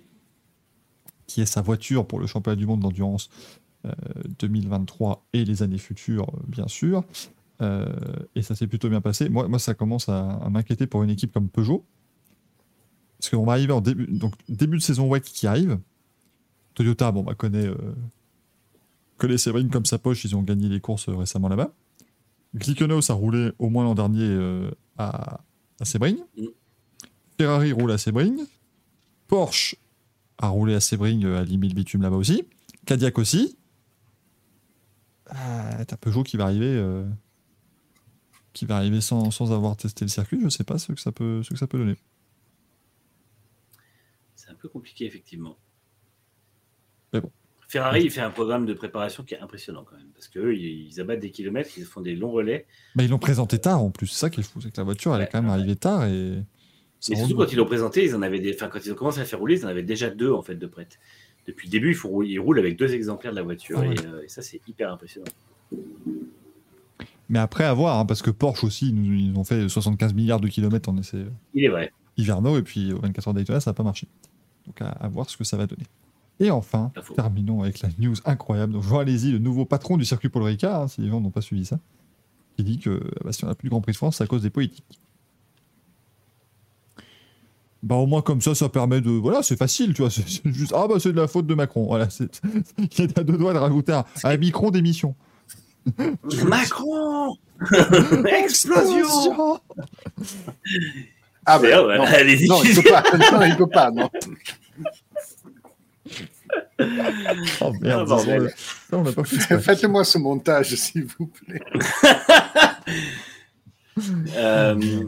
qui 1.27 1.41
est 1.41 1.47
sa 1.47 1.63
voiture 1.63 2.07
pour 2.07 2.19
le 2.21 2.27
championnat 2.27 2.57
du 2.57 2.67
monde 2.67 2.81
d'endurance 2.81 3.29
euh, 3.85 3.93
2023 4.39 5.27
et 5.33 5.45
les 5.45 5.63
années 5.63 5.79
futures, 5.79 6.29
euh, 6.35 6.41
bien 6.47 6.69
sûr. 6.69 7.05
Euh, 7.63 7.87
et 8.35 8.43
ça 8.43 8.55
s'est 8.55 8.67
plutôt 8.67 8.89
bien 8.89 9.01
passé. 9.01 9.29
Moi, 9.29 9.49
moi 9.49 9.59
ça 9.59 9.75
commence 9.75 10.09
à, 10.09 10.49
m'inquiéter 10.51 10.87
pour 10.87 11.03
une 11.03 11.11
équipe 11.11 11.33
comme 11.33 11.49
Peugeot. 11.49 11.85
Parce 13.19 13.31
qu'on 13.31 13.45
va 13.45 13.53
arriver 13.53 13.73
en 13.73 13.81
début, 13.81 14.07
donc, 14.07 14.35
début 14.49 14.77
de 14.77 14.83
saison 14.83 15.09
WEC 15.09 15.25
qui 15.25 15.47
arrive. 15.47 15.79
Toyota, 16.75 17.11
bon, 17.13 17.23
bah, 17.23 17.35
connaît, 17.35 17.67
euh, 17.67 17.95
connaît 19.17 19.39
Sebring 19.39 19.71
comme 19.71 19.87
sa 19.87 19.99
poche, 19.99 20.25
ils 20.25 20.37
ont 20.37 20.43
gagné 20.43 20.69
les 20.69 20.81
courses 20.81 21.09
euh, 21.09 21.17
récemment 21.17 21.49
là-bas. 21.49 21.73
Glickenhaus 22.57 23.11
a 23.11 23.15
roulé 23.15 23.53
au 23.59 23.69
moins 23.69 23.85
l'an 23.85 23.95
dernier 23.95 24.25
euh, 24.25 24.71
à, 24.97 25.41
à 25.79 25.85
Sebring. 25.85 26.19
Mm. 26.37 26.47
Ferrari 27.39 27.73
roule 27.73 27.93
à 27.93 27.99
Sebring. 27.99 28.41
Porsche 29.29 29.77
a 30.39 30.49
roulé 30.49 30.75
à 30.75 30.81
Sebring 30.81 31.25
euh, 31.25 31.41
à 31.41 31.45
Limil 31.45 31.75
Bitume 31.75 32.03
là-bas 32.03 32.17
aussi. 32.17 32.45
Cadillac 32.87 33.19
aussi. 33.19 33.57
Ah, 35.29 35.85
T'as 35.85 35.97
Peugeot 35.97 36.23
qui 36.23 36.37
va 36.37 36.45
arriver, 36.45 36.67
euh, 36.67 37.05
qui 38.53 38.65
va 38.65 38.77
arriver 38.77 39.01
sans, 39.01 39.31
sans 39.31 39.53
avoir 39.53 39.77
testé 39.77 40.05
le 40.05 40.09
circuit. 40.09 40.41
Je 40.43 40.49
sais 40.49 40.65
pas 40.65 40.79
ce 40.79 40.93
que 40.93 41.01
ça 41.01 41.13
peut, 41.13 41.43
ce 41.43 41.51
que 41.51 41.59
ça 41.59 41.67
peut 41.67 41.79
donner. 41.79 41.97
C'est 44.35 44.51
un 44.51 44.55
peu 44.55 44.69
compliqué, 44.69 45.05
effectivement. 45.05 45.59
Ferrari, 47.69 48.05
il 48.05 48.11
fait 48.11 48.21
un 48.21 48.31
programme 48.31 48.65
de 48.65 48.75
préparation 48.75 49.25
qui 49.25 49.35
est 49.35 49.41
impressionnant 49.41 49.85
quand 49.89 49.97
même. 49.97 50.07
Parce 50.15 50.29
qu'eux, 50.29 50.55
ils, 50.55 50.89
ils 50.89 51.01
abattent 51.01 51.21
des 51.21 51.31
kilomètres, 51.31 51.71
ils 51.77 51.85
font 51.85 52.01
des 52.01 52.15
longs 52.15 52.31
relais. 52.31 52.67
Mais 52.95 53.05
ils 53.05 53.11
l'ont 53.11 53.19
présenté 53.19 53.59
tard 53.59 53.83
en 53.83 53.91
plus. 53.91 54.07
C'est 54.07 54.21
ça 54.21 54.31
qui 54.31 54.41
est 54.41 54.45
fou, 54.45 54.61
c'est 54.61 54.71
que 54.71 54.77
la 54.77 54.85
voiture 54.85 55.15
elle 55.17 55.23
est 55.23 55.27
quand 55.27 55.43
même 55.43 55.51
ouais. 55.51 55.59
arrivée 55.59 55.77
tard 55.77 56.05
et. 56.05 56.43
surtout 57.01 57.37
quand 57.37 57.53
ils 57.53 57.57
l'ont 57.57 57.67
présenté, 57.67 58.05
ils 58.05 58.15
en 58.15 58.23
avaient 58.23 58.39
des... 58.39 58.55
enfin, 58.55 58.69
quand 58.69 58.79
ils 58.85 58.93
ont 58.93 58.97
commencé 58.97 59.21
à 59.21 59.25
faire 59.25 59.41
rouler, 59.41 59.59
ils 59.59 59.67
en 59.67 59.69
avaient 59.69 59.83
déjà 59.83 60.11
deux 60.11 60.31
en 60.31 60.43
fait 60.43 60.55
de 60.55 60.67
prêtes. 60.67 60.99
Depuis 61.47 61.67
le 61.69 61.73
début, 61.73 61.97
ils, 61.97 62.31
ils 62.31 62.39
roulent 62.39 62.59
avec 62.59 62.77
deux 62.77 62.95
exemplaires 62.95 63.33
de 63.33 63.37
la 63.37 63.43
voiture 63.43 63.81
Ah 63.83 63.89
ouais. 63.89 63.95
euh, 64.07 64.23
et 64.23 64.29
ça 64.29 64.43
c'est 64.43 64.61
hyper 64.69 64.93
impressionnant. 64.93 65.31
Mais 67.29 67.41
après 67.41 67.65
à 67.65 67.75
voir, 67.75 67.99
hein, 67.99 68.07
parce 68.07 68.23
que 68.23 68.31
Porsche 68.31 68.63
aussi, 68.63 68.91
ils, 68.91 69.37
ont 69.37 69.43
fait 69.43 69.69
75 69.69 70.15
milliards 70.15 70.41
de 70.41 70.47
kilomètres 70.47 70.89
en 70.89 70.97
essai. 70.97 71.25
Il 71.55 71.65
est 71.65 71.69
vrai. 71.69 71.93
hivernaux 72.17 72.57
et 72.59 72.63
puis 72.63 72.93
aux 72.93 73.01
24 73.01 73.29
heures 73.29 73.35
Daytona 73.35 73.59
ça 73.59 73.71
n'a 73.71 73.75
pas 73.75 73.83
marché. 73.83 74.07
Donc 74.67 74.81
à, 74.81 74.91
à 74.91 75.09
voir 75.09 75.29
ce 75.29 75.37
que 75.37 75.43
ça 75.43 75.57
va 75.57 75.67
donner. 75.67 75.85
Et 76.39 76.51
enfin, 76.51 76.93
terminons 77.15 77.63
avec 77.63 77.81
la 77.81 77.89
news 77.99 78.15
incroyable. 78.27 78.75
Donc 78.75 78.83
Jean 78.83 78.99
Alési, 78.99 79.33
le 79.33 79.39
nouveau 79.39 79.65
patron 79.65 79.97
du 79.97 80.05
circuit 80.05 80.29
Paul 80.29 80.43
Ricard, 80.43 80.83
hein, 80.83 80.89
si 80.89 81.01
les 81.01 81.09
gens 81.09 81.21
n'ont 81.21 81.31
pas 81.31 81.41
suivi 81.41 81.65
ça, 81.65 81.79
qui 82.57 82.65
dit 82.65 82.79
que 82.79 83.01
bah, 83.25 83.33
si 83.33 83.45
on 83.45 83.49
n'a 83.49 83.55
plus 83.55 83.67
le 83.67 83.71
Grand 83.71 83.81
Prix 83.81 83.93
de 83.93 83.97
France, 83.97 84.17
c'est 84.17 84.25
à 84.25 84.27
cause 84.27 84.43
des 84.43 84.51
politiques. 84.51 85.01
Bah 87.83 87.95
au 87.97 88.07
moins 88.07 88.21
comme 88.23 88.41
ça, 88.41 88.55
ça 88.55 88.69
permet 88.69 89.01
de... 89.01 89.11
Voilà, 89.11 89.43
c'est 89.43 89.57
facile, 89.57 89.95
tu 89.95 90.03
vois. 90.03 90.11
C'est 90.11 90.29
c'est 90.29 90.53
juste... 90.53 90.73
Ah 90.77 90.87
bah 90.89 90.97
c'est 90.99 91.13
de 91.13 91.17
la 91.21 91.29
faute 91.29 91.47
de 91.47 91.55
Macron. 91.55 91.87
Voilà, 91.87 92.11
c'est- 92.11 92.41
il 92.79 92.99
y 93.01 93.03
a 93.03 93.25
deux 93.25 93.39
doigts 93.39 93.53
de 93.55 93.59
rajouter 93.59 93.93
un, 93.93 94.05
un 94.25 94.37
micron 94.37 94.71
d'émission. 94.71 95.15
Macron 96.49 97.37
Explosion 98.27 99.61
Ah 101.47 101.59
ben, 101.59 101.63
D'ailleurs, 101.63 101.87
non, 101.99 102.05
allez-y. 102.05 102.49
non, 102.49 102.63
il 102.65 102.75
peut 102.75 102.91
pas. 102.91 103.03
Non, 103.33 103.43
il 103.47 103.57
peut 103.57 103.69
pas, 103.69 103.91
non. 103.93 104.11
Oh 107.61 107.73
merde, 107.81 108.03
Ah, 108.03 108.05
bordel. 108.05 108.51
ça, 108.57 108.99
on 108.99 109.03
l'a 109.03 109.13
pas 109.13 109.25
fait 109.25 109.37
exprès. 109.37 109.61
Faites-moi 109.61 110.05
ce 110.05 110.19
montage, 110.19 110.75
s'il 110.75 111.05
vous 111.07 111.27
plaît. 111.27 111.61
Euh, 114.37 115.05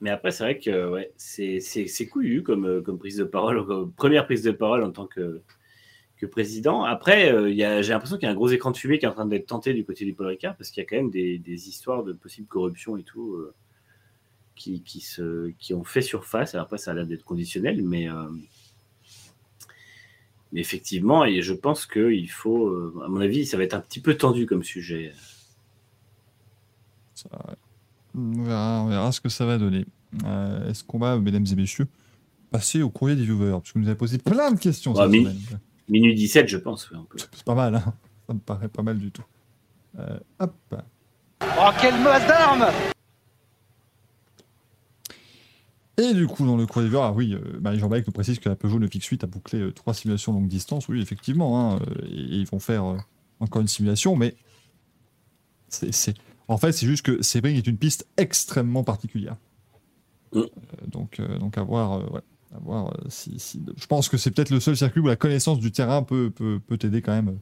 mais 0.00 0.10
après, 0.10 0.32
c'est 0.32 0.42
vrai 0.42 0.58
que 0.58 0.90
ouais, 0.90 1.12
c'est 1.16 1.60
c'est- 1.60 1.86
c'est 1.86 2.06
couillu 2.08 2.42
comme, 2.42 2.66
euh, 2.66 2.82
comme 2.82 2.98
prise 2.98 3.16
de 3.16 3.24
parole, 3.24 3.64
comme 3.66 3.92
première 3.92 4.24
prise 4.26 4.42
de 4.42 4.50
parole 4.50 4.82
en 4.82 4.90
tant 4.90 5.06
que, 5.06 5.42
que 6.16 6.26
président. 6.26 6.82
Après, 6.82 7.32
euh, 7.32 7.48
il 7.50 7.56
y 7.56 7.62
a- 7.64 7.82
j'ai 7.82 7.92
l'impression 7.92 8.16
qu'il 8.16 8.24
y 8.26 8.28
a 8.28 8.32
un 8.32 8.34
gros 8.34 8.48
écran 8.48 8.72
de 8.72 8.76
fumée 8.76 8.98
qui 8.98 9.04
est 9.04 9.08
en 9.08 9.12
train 9.12 9.26
d'être 9.26 9.46
tenté 9.46 9.74
du 9.74 9.84
côté 9.84 10.04
du 10.04 10.12
Paul 10.12 10.26
Ricard 10.26 10.56
parce 10.56 10.70
qu'il 10.70 10.82
y 10.82 10.86
a 10.86 10.88
quand 10.88 10.96
même 10.96 11.10
des, 11.10 11.38
des 11.38 11.68
histoires 11.68 12.02
de 12.02 12.12
possible 12.12 12.48
corruption 12.48 12.96
et 12.96 13.04
tout 13.04 13.34
euh, 13.34 13.54
qui, 14.56 14.82
qui, 14.82 15.00
se, 15.00 15.50
qui 15.60 15.72
ont 15.72 15.84
fait 15.84 16.02
surface. 16.02 16.54
Alors 16.54 16.64
après, 16.64 16.78
ça 16.78 16.90
a 16.90 16.94
l'air 16.94 17.06
d'être 17.06 17.24
conditionnel, 17.24 17.80
mais, 17.82 18.10
euh, 18.10 18.24
Mais 20.54 20.60
effectivement, 20.60 21.24
et 21.26 21.42
je 21.42 21.52
pense 21.52 21.84
qu'il 21.84 22.30
faut, 22.30 22.68
euh, 22.68 22.94
à 23.04 23.08
mon 23.08 23.20
avis, 23.20 23.44
ça 23.44 23.56
va 23.58 23.64
être 23.64 23.74
un 23.74 23.80
petit 23.80 24.00
peu 24.00 24.14
tendu 24.16 24.46
comme 24.46 24.62
sujet. 24.62 25.12
Ça, 27.14 27.28
on, 28.16 28.42
verra, 28.44 28.82
on 28.84 28.88
verra 28.88 29.12
ce 29.12 29.20
que 29.20 29.28
ça 29.28 29.44
va 29.46 29.58
donner. 29.58 29.84
Euh, 30.24 30.70
Est-ce 30.70 30.84
qu'on 30.84 30.98
va, 30.98 31.18
mesdames 31.18 31.44
et 31.50 31.54
messieurs, 31.56 31.88
passer 32.52 32.82
au 32.82 32.88
courrier 32.88 33.16
des 33.16 33.24
viewers? 33.24 33.50
Parce 33.50 33.72
que 33.72 33.78
vous 33.78 33.80
nous 33.84 33.88
avez 33.88 33.98
posé 33.98 34.18
plein 34.18 34.52
de 34.52 34.58
questions 34.60 34.92
Ouais, 34.94 35.02
cette 35.02 35.10
mais- 35.10 35.18
semaine. 35.20 35.60
Minuit 35.88 36.14
17, 36.14 36.48
je 36.48 36.56
pense. 36.56 36.90
ouais. 36.90 36.98
C'est 37.32 37.42
pas 37.44 37.54
mal, 37.54 37.74
hein 37.74 37.94
ça 38.26 38.32
me 38.32 38.38
paraît 38.38 38.68
pas 38.68 38.82
mal 38.82 38.98
du 38.98 39.10
tout. 39.10 39.24
Euh, 39.98 40.18
hop. 40.38 40.54
Oh, 41.42 41.70
quelle 41.80 42.00
masse 42.00 42.26
d'armes 42.26 42.66
Et 45.96 46.12
du 46.12 46.26
coup, 46.26 46.44
dans 46.44 46.56
le 46.56 46.64
viewers, 46.64 47.02
ah 47.02 47.12
oui, 47.12 47.34
euh, 47.34 47.76
Jean-Baptiste 47.78 48.08
nous 48.08 48.12
précise 48.12 48.38
que 48.40 48.48
la 48.48 48.56
Peugeot 48.56 48.80
9X8 48.80 49.22
a 49.22 49.26
bouclé 49.26 49.60
euh, 49.60 49.72
trois 49.72 49.94
simulations 49.94 50.32
longue 50.32 50.48
distance. 50.48 50.88
Oui, 50.88 51.00
effectivement, 51.00 51.72
hein, 51.72 51.78
euh, 51.88 52.06
et, 52.06 52.38
ils 52.38 52.46
vont 52.46 52.58
faire 52.58 52.96
encore 53.40 53.62
une 53.62 53.68
simulation, 53.68 54.16
mais 54.16 54.34
c'est, 55.68 56.14
en 56.48 56.56
fait, 56.56 56.72
c'est 56.72 56.86
juste 56.86 57.04
que 57.04 57.22
Sebring 57.22 57.56
est 57.56 57.66
une 57.66 57.78
piste 57.78 58.06
extrêmement 58.16 58.84
particulière. 58.84 59.36
Mm. 60.32 60.38
Euh, 60.38 60.46
donc, 60.86 61.20
euh, 61.20 61.38
donc 61.38 61.58
à 61.58 61.62
voir, 61.62 61.92
euh, 61.92 62.06
ouais, 62.10 62.20
à 62.54 62.58
voir 62.58 62.96
si, 63.08 63.38
si- 63.38 63.62
Je 63.76 63.86
pense 63.86 64.08
que 64.08 64.16
c'est 64.16 64.30
peut-être 64.30 64.50
le 64.50 64.60
seul 64.60 64.76
circuit 64.76 65.00
où 65.00 65.06
la 65.06 65.16
connaissance 65.16 65.58
du 65.58 65.72
terrain 65.72 66.02
peut, 66.02 66.30
peut, 66.30 66.60
peut 66.64 66.76
t'aider 66.76 67.02
quand 67.02 67.12
même 67.12 67.38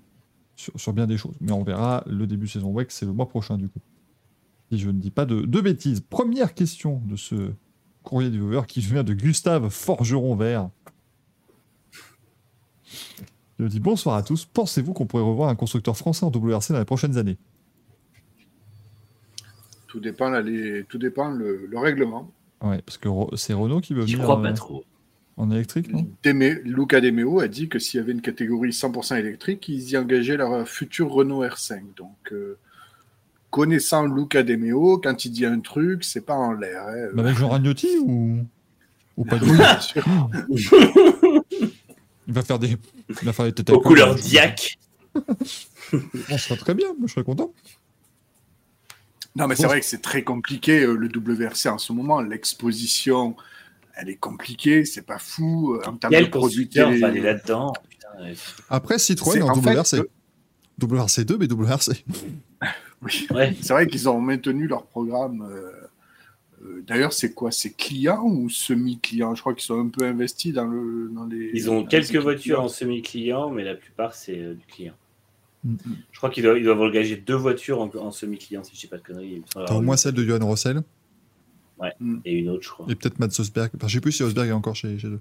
sur, 0.57 0.79
sur 0.79 0.93
bien 0.93 1.07
des 1.07 1.17
choses. 1.17 1.35
Mais 1.41 1.53
on 1.53 1.63
verra 1.63 2.05
le 2.07 2.27
début 2.27 2.47
de 2.47 2.51
saison 2.51 2.73
WEC, 2.73 2.91
c'est 2.91 3.07
le 3.07 3.13
mois 3.13 3.29
prochain 3.29 3.59
du 3.59 3.69
coup. 3.69 3.81
Si 4.71 4.79
je 4.79 4.89
ne 4.89 4.99
dis 4.99 5.11
pas 5.11 5.27
de, 5.27 5.43
de 5.43 5.61
bêtises. 5.61 6.01
Première 6.01 6.55
question 6.55 7.03
de 7.05 7.17
ce 7.17 7.53
courrier 8.03 8.31
du 8.31 8.39
viewer 8.39 8.63
qui 8.67 8.81
vient 8.81 9.03
de 9.05 9.15
Gustave 9.15 9.69
Forgeron 9.71 10.35
Vert. 10.37 10.71
Je 13.59 13.67
dis 13.67 13.81
bonsoir 13.81 14.17
à 14.17 14.23
tous. 14.23 14.45
Pensez-vous 14.45 14.93
qu'on 14.93 15.07
pourrait 15.07 15.23
revoir 15.23 15.49
un 15.49 15.55
constructeur 15.55 15.97
français 15.97 16.25
en 16.25 16.31
WRC 16.31 16.73
dans 16.73 16.79
les 16.79 16.85
prochaines 16.85 17.17
années? 17.17 17.39
Tout 19.87 20.01
dépend, 20.01 20.31
là, 20.31 20.41
les- 20.41 20.85
tout 20.85 20.99
dépend 20.99 21.31
le, 21.31 21.67
le 21.67 21.79
règlement. 21.79 22.33
Ouais, 22.63 22.81
parce 22.83 22.99
que 22.99 23.09
c'est 23.37 23.53
Renault 23.53 23.81
qui 23.81 23.93
veut 23.95 24.03
venir 24.03 24.21
crois 24.23 24.39
euh, 24.39 24.43
pas 24.43 24.53
trop. 24.53 24.85
en 25.37 25.51
électrique, 25.51 25.93
non? 25.93 26.07
Deme- 26.23 26.63
Luca 26.65 27.01
Demeo 27.01 27.41
a 27.41 27.49
dit 27.49 27.69
que 27.69 27.79
s'il 27.79 27.99
y 27.99 28.03
avait 28.03 28.13
une 28.13 28.23
catégorie 28.23 28.71
100% 28.71 29.17
électrique, 29.19 29.69
ils 29.69 29.91
y 29.91 29.97
engageaient 29.99 30.37
leur 30.37 30.67
futur 30.67 31.11
Renault 31.11 31.45
R5. 31.45 31.95
Donc, 31.97 32.33
euh, 32.33 32.59
connaissant 33.53 34.07
Luca 34.07 34.43
Demeo, 34.43 34.99
quand 34.99 35.25
il 35.27 35.31
dit 35.31 35.45
un 35.47 35.61
truc, 35.61 36.03
c'est 36.05 36.23
pas 36.23 36.35
en 36.35 36.53
l'air. 36.53 36.83
hein. 36.89 37.11
Mais 37.15 37.23
Avec 37.23 37.37
Jean 37.37 37.51
Ragnotti 37.51 37.99
ou, 38.03 38.39
ou 39.17 39.25
pas 39.25 39.39
du 39.41 39.47
tout? 39.47 39.55
Il 42.29 42.35
va 42.35 42.43
faire 42.43 42.59
des, 42.61 42.69
il 43.09 43.25
va 43.27 43.33
faire 43.33 43.47
des 43.47 43.53
têtes 43.53 43.69
à 43.71 43.75
Aux 43.75 43.81
couleurs 43.81 44.15
diac. 44.15 44.79
On 46.31 46.39
sera 46.39 46.57
très 46.57 46.73
bien, 46.73 46.87
moi 46.99 47.07
je 47.09 47.13
serais 47.13 47.25
content. 47.25 47.53
Non, 49.35 49.49
mais 49.49 49.57
c'est 49.57 49.67
vrai 49.67 49.81
que 49.81 49.87
c'est 49.87 50.01
très 50.03 50.23
compliqué 50.23 50.83
euh, 50.85 50.95
le 50.95 51.09
WRC 51.09 51.67
en 51.69 51.79
ce 51.79 51.93
moment. 51.93 52.21
L'exposition, 52.21 53.37
elle 53.97 54.09
est 54.09 54.17
compliquée, 54.17 54.85
c'est 54.85 55.03
pas 55.03 55.19
fou. 55.19 55.75
euh, 55.75 55.79
En 55.89 55.97
termes 55.97 56.13
de 56.13 56.17
Quel 56.21 56.31
télé- 56.91 57.03
aller 57.05 57.21
là-dedans? 57.21 57.73
ouais. 58.21 58.35
Après, 58.71 58.99
Citroën 58.99 59.43
en, 59.43 59.49
en 59.51 59.55
fait, 59.61 59.75
WRC. 59.75 59.95
euh, 59.99 60.05
WRC2, 60.81 61.37
mais 61.39 61.47
WRC. 61.53 62.05
Oui. 63.03 63.27
Ouais. 63.35 63.55
C'est 63.61 63.73
vrai 63.73 63.87
qu'ils 63.87 64.09
ont 64.09 64.21
maintenu 64.21 64.67
leur 64.67 64.85
programme. 64.87 65.43
euh, 65.43 65.71
euh, 66.65 66.83
D'ailleurs, 66.87 67.13
c'est 67.13 67.33
quoi? 67.35 67.51
C'est 67.51 67.71
client 67.71 68.23
ou 68.25 68.49
semi-client? 68.49 69.35
Je 69.35 69.41
crois 69.41 69.55
qu'ils 69.55 69.65
sont 69.65 69.81
un 69.81 69.89
peu 69.89 70.05
investis 70.05 70.53
dans, 70.53 70.67
le, 70.67 71.11
dans 71.13 71.25
les. 71.27 71.51
Ils 71.55 71.71
ont 71.71 71.85
quelques 71.85 72.17
voitures 72.17 72.61
en 72.61 72.69
semi-client, 72.69 73.51
mais 73.51 73.65
la 73.65 73.75
plupart, 73.75 74.15
c'est 74.15 74.39
euh, 74.39 74.55
du 74.55 74.65
client. 74.67 74.95
Mm. 75.65 75.77
Je 76.13 76.17
crois 76.19 76.31
qu'ils 76.31 76.43
doivent, 76.45 76.59
ils 76.59 76.65
doivent 76.65 76.81
engager 76.81 77.17
deux 77.17 77.35
voitures 77.35 77.81
en, 77.81 77.91
en 77.97 78.11
semi-client, 78.13 78.63
si 78.65 78.75
je 78.77 78.81
dis 78.81 78.87
pas 78.87 78.99
de 78.99 79.03
conneries. 79.03 79.43
T'as 79.55 79.75
au 79.75 79.81
moins 79.81 79.97
celle 79.97 80.15
de 80.15 80.25
Johan 80.25 80.45
Rossel 80.47 80.83
Et 82.25 82.39
une 82.39 82.49
autre, 82.51 82.63
je 82.63 82.69
crois. 82.71 82.87
et 82.89 82.95
peut-être 82.95 83.19
Mats 83.19 83.29
Osberg. 83.41 83.71
Enfin, 83.77 83.89
je 83.89 83.95
sais 83.95 84.01
plus 84.01 84.13
si 84.13 84.23
Osberg 84.23 84.49
est 84.49 84.53
encore 84.53 84.77
chez, 84.77 84.99
chez 84.99 85.09
eux. 85.09 85.21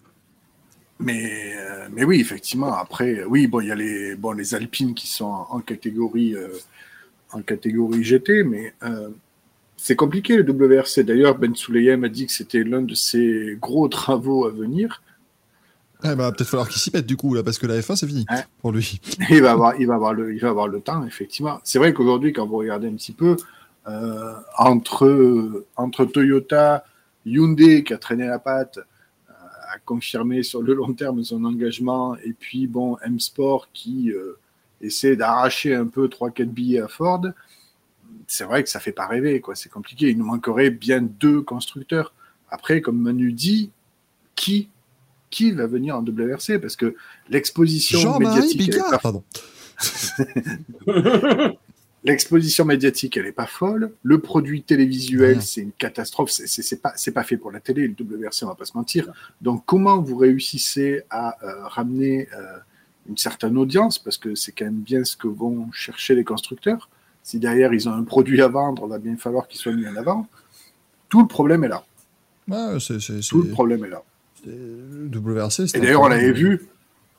Mais, 1.00 1.56
euh, 1.58 1.88
mais 1.92 2.04
oui, 2.04 2.20
effectivement. 2.20 2.74
Après, 2.76 3.24
oui, 3.24 3.48
bon, 3.48 3.60
il 3.62 3.68
y 3.68 3.72
a 3.72 3.76
les, 3.76 4.16
bon, 4.16 4.34
les 4.34 4.54
Alpines 4.54 4.94
qui 4.94 5.08
sont 5.08 5.26
en, 5.26 5.48
en 5.50 5.60
catégorie, 5.60 6.36
euh, 6.36 6.48
en 7.34 7.42
catégorie 7.42 8.04
GT, 8.04 8.44
mais 8.44 8.74
euh, 8.84 9.10
c'est 9.78 9.96
compliqué 9.96 10.38
le 10.38 10.44
WRC. 10.44 11.04
D'ailleurs, 11.04 11.38
Ben 11.38 11.56
Souleyem 11.56 12.04
a 12.04 12.10
dit 12.10 12.26
que 12.28 12.32
c'était 12.32 12.64
l'un 12.64 12.82
de 12.82 12.94
ses 12.94 13.58
gros 13.60 13.88
travaux 13.88 14.46
à 14.46 14.52
venir. 14.52 15.02
Eh 16.04 16.16
ben, 16.16 16.32
peut-être 16.32 16.50
falloir 16.50 16.68
qu'il 16.68 16.82
s'y 16.82 16.90
mette 16.92 17.06
du 17.06 17.16
coup, 17.16 17.34
là, 17.36 17.44
parce 17.44 17.60
que 17.60 17.68
la 17.68 17.80
F1, 17.80 17.96
c'est 17.96 18.08
fini 18.08 18.26
Ouais. 18.32 18.44
pour 18.62 18.72
lui. 18.72 19.00
il 19.30 19.42
va 19.42 19.52
avoir, 19.52 19.80
il 19.80 19.86
va 19.88 19.96
avoir 19.96 20.14
le, 20.14 20.34
il 20.34 20.40
va 20.40 20.50
avoir 20.50 20.68
le 20.68 20.82
temps, 20.82 21.06
effectivement. 21.06 21.60
C'est 21.64 21.78
vrai 21.80 21.94
qu'aujourd'hui, 21.94 22.34
quand 22.34 22.46
vous 22.48 22.58
regardez 22.58 22.88
un 22.88 22.96
petit 22.96 23.12
peu, 23.12 23.38
euh, 23.88 24.34
entre, 24.58 25.66
entre 25.76 26.06
Toyota, 26.06 26.84
Hyundai 27.26 27.84
qui 27.84 27.94
a 27.94 27.98
traîné 28.00 28.26
la 28.26 28.40
patte, 28.40 28.80
euh, 28.80 29.34
a 29.74 29.78
confirmé 29.86 30.42
sur 30.42 30.64
le 30.64 30.74
long 30.74 30.94
terme 30.94 31.24
son 31.24 31.44
engagement, 31.46 32.16
et 32.18 32.34
puis 32.34 32.66
bon, 32.68 32.98
M-Sport 33.04 33.70
qui 33.72 34.12
euh, 34.12 34.38
essaie 34.82 35.16
d'arracher 35.16 35.74
un 35.76 35.86
peu 35.88 36.08
3-4 36.08 36.46
billets 36.46 36.82
à 36.82 36.88
Ford, 36.88 37.26
c'est 38.28 38.44
vrai 38.44 38.64
que 38.64 38.70
ça 38.70 38.80
fait 38.80 38.92
pas 38.92 39.08
rêver, 39.08 39.40
quoi. 39.42 39.56
C'est 39.56 39.70
compliqué. 39.70 40.10
Il 40.10 40.18
nous 40.18 40.26
manquerait 40.26 40.70
bien 40.70 41.02
deux 41.02 41.42
constructeurs. 41.42 42.14
Après, 42.50 42.82
comme 42.82 43.00
Manu 43.00 43.32
dit, 43.34 43.72
qui 44.36 44.70
qui 45.30 45.52
va 45.54 45.66
venir 45.66 45.96
en 45.96 46.02
WRC 46.04 46.60
parce 46.60 46.76
que 46.76 46.94
l'exposition 47.30 48.20
médiatique 48.20 48.62
est 48.62 48.72
Bigard 48.72 48.90
pas 48.92 48.98
Pardon. 49.00 49.24
L'exposition 52.04 52.66
médiatique, 52.66 53.16
elle 53.18 53.28
est 53.28 53.32
pas 53.32 53.46
folle. 53.46 53.94
Le 54.02 54.20
produit 54.20 54.64
télévisuel, 54.64 55.38
Ouais. 55.38 55.42
c'est 55.42 55.62
une 55.62 55.72
catastrophe. 55.72 56.32
C'est- 56.32 56.82
pas, 56.82 56.94
pas 57.14 57.24
fait 57.24 57.38
pour 57.38 57.52
la 57.52 57.60
télé, 57.60 57.88
le 57.88 57.94
WRC, 57.94 58.44
on 58.44 58.48
va 58.48 58.56
pas 58.56 58.66
se 58.66 58.76
mentir. 58.76 59.12
Donc, 59.40 59.64
comment 59.66 60.02
vous 60.02 60.18
réussissez 60.18 61.04
à 61.12 61.38
euh, 61.46 61.68
ramener 61.68 62.28
euh, 62.36 62.58
une 63.10 63.18
certaine 63.18 63.58
audience, 63.58 63.98
parce 64.00 64.18
que 64.18 64.36
c'est 64.36 64.52
quand 64.52 64.66
même 64.66 64.82
bien 64.82 65.04
ce 65.04 65.16
que 65.18 65.28
vont 65.28 65.72
chercher 65.72 66.16
les 66.16 66.24
constructeurs. 66.24 66.90
Si 67.24 67.40
derrière 67.40 67.74
ils 67.74 67.88
ont 67.90 67.94
un 67.94 68.04
produit 68.04 68.42
à 68.42 68.48
vendre, 68.48 68.84
il 68.86 68.90
va 68.90 68.98
bien 69.00 69.16
falloir 69.18 69.48
qu'il 69.48 69.60
soit 69.60 69.74
mis 69.74 69.88
en 69.88 69.96
avant. 69.96 70.28
Tout 71.10 71.22
le 71.22 71.28
problème 71.28 71.64
est 71.64 71.68
là. 71.68 71.84
Tout 73.30 73.42
le 73.44 73.50
problème 73.54 73.86
est 73.86 73.90
là. 73.90 74.04
WRC, 74.48 75.76
Et 75.76 75.80
d'ailleurs, 75.80 76.02
on 76.02 76.08
l'avait 76.08 76.32
vu, 76.32 76.62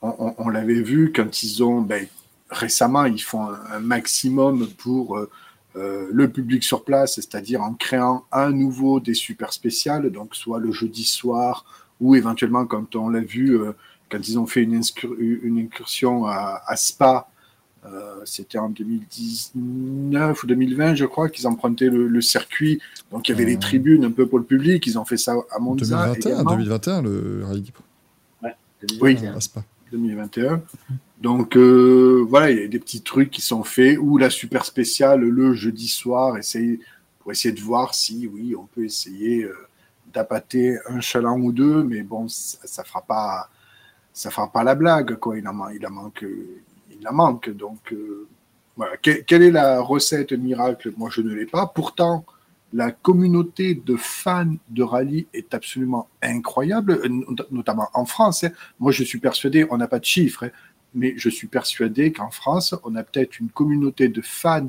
on, 0.03 0.15
on- 0.19 0.35
on 0.39 0.49
l'avait 0.49 0.83
vu 0.83 1.13
quand 1.15 1.43
ils 1.43 1.63
ont, 1.63 1.81
ben, 1.81 2.07
récemment, 2.51 3.05
ils 3.05 3.23
font 3.23 3.43
un, 3.49 3.59
un 3.75 3.81
maximum 3.81 4.67
pour 4.79 5.17
euh, 5.19 5.31
euh, 5.77 6.09
le 6.13 6.29
public 6.31 6.63
sur 6.65 6.85
place, 6.85 7.15
c'est-à-dire 7.17 7.63
en 7.63 7.75
créant 7.75 8.25
un 8.33 8.51
nouveau 8.51 9.01
des 9.01 9.15
super 9.15 9.53
spéciales, 9.53 10.11
donc 10.11 10.35
soit 10.35 10.59
le 10.59 10.73
jeudi 10.73 11.05
soir, 11.05 11.65
ou 12.01 12.15
éventuellement, 12.17 12.67
quand 12.67 12.97
on 12.97 13.09
l'a 13.09 13.21
vu, 13.21 13.57
euh, 13.59 13.73
quand 14.13 14.29
ils 14.29 14.39
ont 14.39 14.47
fait 14.47 14.63
une, 14.63 14.79
incursion 15.59 16.27
à, 16.27 16.63
à 16.67 16.77
Spa, 16.77 17.29
euh, 17.87 18.21
c'était 18.27 18.59
en 18.59 18.69
2019 18.69 20.43
ou 20.43 20.47
2020, 20.47 20.95
je 20.97 21.07
crois, 21.07 21.31
qu'ils 21.31 21.47
empruntaient 21.47 21.89
le, 21.89 22.07
le 22.07 22.21
circuit. 22.21 22.79
Donc, 23.11 23.29
il 23.29 23.33
y 23.33 23.35
avait 23.35 23.47
les 23.47 23.57
Euh. 23.57 23.61
tribunes 23.61 24.05
un 24.05 24.11
peu 24.11 24.27
pour 24.27 24.39
le 24.39 24.45
public. 24.45 24.87
Ils 24.87 24.99
ont 24.99 25.07
fait 25.07 25.17
ça 25.17 25.35
à 25.51 25.59
Monza 25.59 25.97
2021, 25.97 26.31
également. 26.31 26.51
2021, 26.53 27.03
le 27.03 27.43
Rallye 27.47 27.63
Libre. 27.63 27.81
Oui. 29.01 29.17
C'est 29.41 29.53
pas. 29.53 29.65
2021. 29.93 30.63
Donc 31.21 31.57
euh, 31.57 32.27
voilà, 32.29 32.51
il 32.51 32.59
y 32.59 32.65
a 32.65 32.69
des 32.69 32.79
petits 32.81 33.03
trucs 33.03 33.31
qui 33.31 33.41
sont 33.41 33.63
faits, 33.63 33.97
ou 34.01 34.19
la 34.19 34.29
super 34.29 34.65
spéciale 34.65 35.21
le 35.21 35.55
jeudi 35.55 35.87
soir, 35.87 36.37
essayer, 36.37 36.81
pour 37.21 37.31
essayer 37.31 37.55
de 37.55 37.61
voir 37.61 37.95
si, 37.95 38.27
oui, 38.27 38.57
on 38.57 38.65
peut 38.65 38.85
essayer 38.85 39.45
euh, 39.45 39.55
d'appâter 40.13 40.79
un 40.87 41.01
chaland 41.01 41.39
ou 41.39 41.53
deux, 41.53 41.85
mais 41.85 42.03
bon, 42.03 42.27
ça, 42.27 42.59
ça 42.65 42.83
fera 42.83 43.03
pas, 43.03 43.51
ça 44.13 44.31
fera 44.31 44.51
pas 44.53 44.65
la 44.65 44.75
blague, 44.75 45.17
quoi. 45.17 45.39
Il 45.39 45.47
en, 45.49 45.53
manque, 45.55 45.75
il 45.75 45.87
en 47.09 47.13
manque. 47.13 47.51
Donc 47.51 47.93
euh, 47.93 48.27
quelle 49.03 49.43
est 49.43 49.51
la 49.51 49.81
recette 49.81 50.33
miracle? 50.33 50.93
Moi, 50.97 51.11
je 51.13 51.21
ne 51.23 51.33
l'ai 51.35 51.47
pas. 51.47 51.67
Pourtant, 51.67 52.25
la 52.73 52.91
communauté 52.91 53.75
de 53.75 53.97
fans 53.97 54.55
de 54.71 54.83
rallye 54.83 55.27
est 55.35 55.53
absolument 55.55 56.09
incroyable, 56.23 56.93
euh, 57.05 57.09
not- 57.09 57.47
notamment 57.51 57.89
en 57.95 58.07
France. 58.07 58.45
hein. 58.45 58.51
Moi, 58.81 58.93
je 58.93 59.05
suis 59.05 59.19
persuadé, 59.19 59.67
on 59.71 59.77
n'a 59.77 59.89
pas 59.89 59.99
de 59.99 60.05
chiffres, 60.07 60.45
hein, 60.45 60.51
mais 60.95 61.15
je 61.17 61.29
suis 61.29 61.49
persuadé 61.49 62.13
qu'en 62.13 62.31
France, 62.31 62.75
on 62.85 62.95
a 62.97 63.03
peut-être 63.03 63.41
une 63.41 63.51
communauté 63.51 64.09
de 64.09 64.23
fans, 64.23 64.69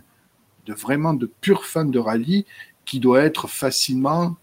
de 0.66 0.74
vraiment 0.74 1.14
de 1.14 1.30
purs 1.42 1.66
fans 1.66 1.86
de 1.86 2.00
rallye, 2.00 2.46
qui 2.86 3.00
doit 3.00 3.22
être 3.22 3.48
facilement 3.48 4.36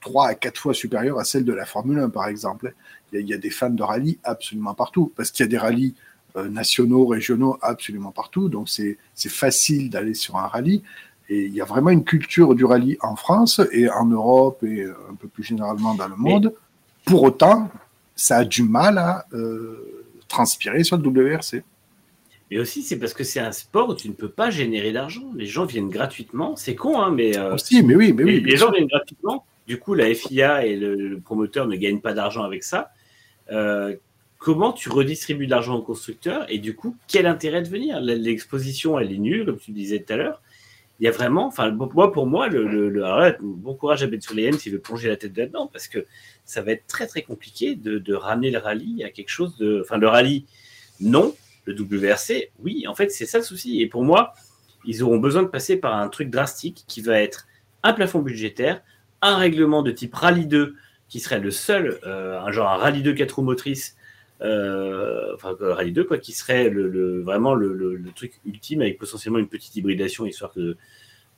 trois 0.00 0.28
à 0.28 0.34
quatre 0.34 0.58
fois 0.60 0.74
supérieure 0.74 1.18
à 1.18 1.24
celle 1.24 1.44
de 1.44 1.52
la 1.52 1.64
Formule 1.66 1.98
1, 1.98 2.10
par 2.10 2.28
exemple. 2.28 2.74
Il 3.12 3.16
y 3.16 3.18
a, 3.18 3.20
il 3.20 3.28
y 3.28 3.34
a 3.34 3.38
des 3.38 3.50
fans 3.50 3.70
de 3.70 3.82
rallye 3.82 4.18
absolument 4.24 4.74
partout, 4.74 5.12
parce 5.16 5.30
qu'il 5.30 5.44
y 5.44 5.48
a 5.48 5.50
des 5.50 5.58
rallyes 5.58 5.94
euh, 6.36 6.48
nationaux, 6.48 7.06
régionaux 7.06 7.58
absolument 7.60 8.12
partout, 8.12 8.48
donc 8.48 8.68
c'est 8.68 8.96
facile 9.28 9.90
d'aller 9.90 10.14
sur 10.14 10.36
un 10.36 10.46
rallye. 10.46 10.82
Et 11.30 11.44
il 11.44 11.54
y 11.54 11.60
a 11.60 11.64
vraiment 11.64 11.90
une 11.90 12.04
culture 12.04 12.56
du 12.56 12.64
rallye 12.64 12.98
en 13.02 13.14
France 13.14 13.60
et 13.72 13.88
en 13.88 14.04
Europe 14.06 14.64
et 14.64 14.82
euh, 14.82 14.94
un 15.10 15.14
peu 15.14 15.28
plus 15.28 15.44
généralement 15.44 15.94
dans 15.94 16.08
le 16.08 16.16
monde. 16.16 16.52
Pour 17.04 17.22
autant, 17.22 17.70
ça 18.16 18.38
a 18.38 18.44
du 18.44 18.64
mal 18.64 18.98
à, 18.98 19.26
euh, 19.32 20.06
transpirer 20.28 20.82
sur 20.82 20.98
le 20.98 21.08
WRC. 21.08 21.62
Et 22.50 22.58
aussi, 22.58 22.82
c'est 22.82 22.98
parce 22.98 23.14
que 23.14 23.22
c'est 23.22 23.38
un 23.38 23.52
sport 23.52 23.90
où 23.90 23.94
tu 23.94 24.08
ne 24.08 24.12
peux 24.12 24.28
pas 24.28 24.50
générer 24.50 24.90
d'argent. 24.90 25.30
Les 25.36 25.46
gens 25.46 25.66
viennent 25.66 25.88
gratuitement. 25.88 26.56
C'est 26.56 26.74
con, 26.74 27.00
hein, 27.00 27.12
mais, 27.12 27.38
euh, 27.38 27.54
Aussi, 27.54 27.82
mais 27.84 27.94
oui, 27.94 28.12
mais 28.12 28.24
oui. 28.24 28.40
les, 28.40 28.56
gens 28.56 28.72
viennent 28.72 28.88
gratuitement. 28.88 29.44
Du 29.68 29.78
coup, 29.78 29.94
la 29.94 30.12
FIA 30.12 30.66
et 30.66 30.74
le, 30.74 30.96
le 30.96 31.20
promoteur 31.20 31.68
ne 31.68 31.76
gagnent 31.76 32.00
pas 32.00 32.12
d'argent 32.12 32.42
avec 32.42 32.64
ça. 32.64 32.90
Euh, 33.50 33.96
comment 34.38 34.72
tu 34.72 34.88
redistribues 34.88 35.46
de 35.46 35.50
l'argent 35.50 35.76
aux 35.76 35.82
constructeurs 35.82 36.46
Et 36.48 36.58
du 36.58 36.74
coup, 36.74 36.96
quel 37.08 37.26
intérêt 37.26 37.62
de 37.62 37.68
venir? 37.68 38.00
L'exposition, 38.00 38.98
elle 38.98 39.12
est 39.12 39.18
nulle, 39.18 39.44
comme 39.44 39.58
tu 39.58 39.70
disais 39.72 40.00
tout 40.00 40.12
à 40.12 40.16
l'heure. 40.16 40.42
Il 40.98 41.04
y 41.04 41.08
a 41.08 41.12
vraiment, 41.12 41.46
enfin, 41.46 41.70
moi, 41.70 42.12
pour 42.12 42.26
moi, 42.26 42.48
le, 42.48 43.38
bon 43.40 43.74
courage 43.74 44.02
à 44.02 44.06
Ben 44.06 44.20
Sulayem 44.20 44.58
s'il 44.58 44.72
veut 44.72 44.80
plonger 44.80 45.08
la 45.08 45.16
tête 45.16 45.36
là-dedans, 45.36 45.66
parce 45.72 45.88
que 45.88 46.04
ça 46.44 46.60
va 46.60 46.72
être 46.72 46.86
très, 46.86 47.06
très 47.06 47.22
compliqué 47.22 47.74
de, 47.74 47.98
de 47.98 48.14
ramener 48.14 48.50
le 48.50 48.58
rallye 48.58 49.02
à 49.04 49.10
quelque 49.10 49.30
chose 49.30 49.56
de. 49.56 49.80
Enfin, 49.82 49.96
le 49.96 50.08
rallye, 50.08 50.44
non. 51.00 51.34
Le 51.66 51.74
WRC, 51.74 52.50
oui, 52.60 52.86
en 52.88 52.94
fait, 52.94 53.10
c'est 53.10 53.26
ça 53.26 53.38
le 53.38 53.44
souci. 53.44 53.80
Et 53.80 53.86
pour 53.86 54.02
moi, 54.02 54.34
ils 54.84 55.02
auront 55.02 55.18
besoin 55.18 55.42
de 55.42 55.48
passer 55.48 55.76
par 55.76 55.94
un 55.94 56.08
truc 56.08 56.30
drastique 56.30 56.84
qui 56.86 57.00
va 57.00 57.20
être 57.20 57.46
un 57.82 57.92
plafond 57.92 58.20
budgétaire, 58.20 58.82
un 59.22 59.36
règlement 59.36 59.82
de 59.82 59.90
type 59.90 60.14
Rallye 60.14 60.46
2, 60.46 60.74
qui 61.10 61.20
serait 61.20 61.40
le 61.40 61.50
seul, 61.50 61.98
euh, 62.06 62.40
un 62.40 62.50
genre 62.52 62.70
un 62.70 62.76
Rallye 62.76 63.02
2 63.02 63.12
4 63.12 63.32
roues 63.32 63.42
motrices, 63.42 63.96
euh, 64.40 65.34
enfin 65.34 65.54
euh, 65.60 65.74
Rallye 65.74 65.92
2, 65.92 66.04
quoi, 66.04 66.16
qui 66.16 66.32
serait 66.32 66.70
le, 66.70 67.20
vraiment 67.20 67.54
le, 67.54 68.02
truc 68.14 68.40
ultime 68.46 68.80
avec 68.80 68.98
potentiellement 68.98 69.38
une 69.38 69.48
petite 69.48 69.76
hybridation 69.76 70.24
histoire 70.24 70.52
que 70.52 70.76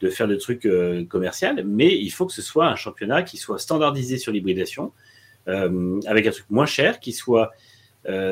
de 0.00 0.08
faire 0.08 0.26
le 0.26 0.36
truc 0.36 0.68
commercial, 1.08 1.64
mais 1.64 1.96
il 1.96 2.10
faut 2.10 2.26
que 2.26 2.32
ce 2.32 2.42
soit 2.42 2.66
un 2.66 2.74
championnat 2.74 3.22
qui 3.22 3.36
soit 3.36 3.58
standardisé 3.58 4.18
sur 4.18 4.32
l'hybridation, 4.32 4.92
avec 5.46 6.26
un 6.26 6.30
truc 6.32 6.46
moins 6.50 6.66
cher, 6.66 6.98
qui 6.98 7.12
soit 7.12 7.52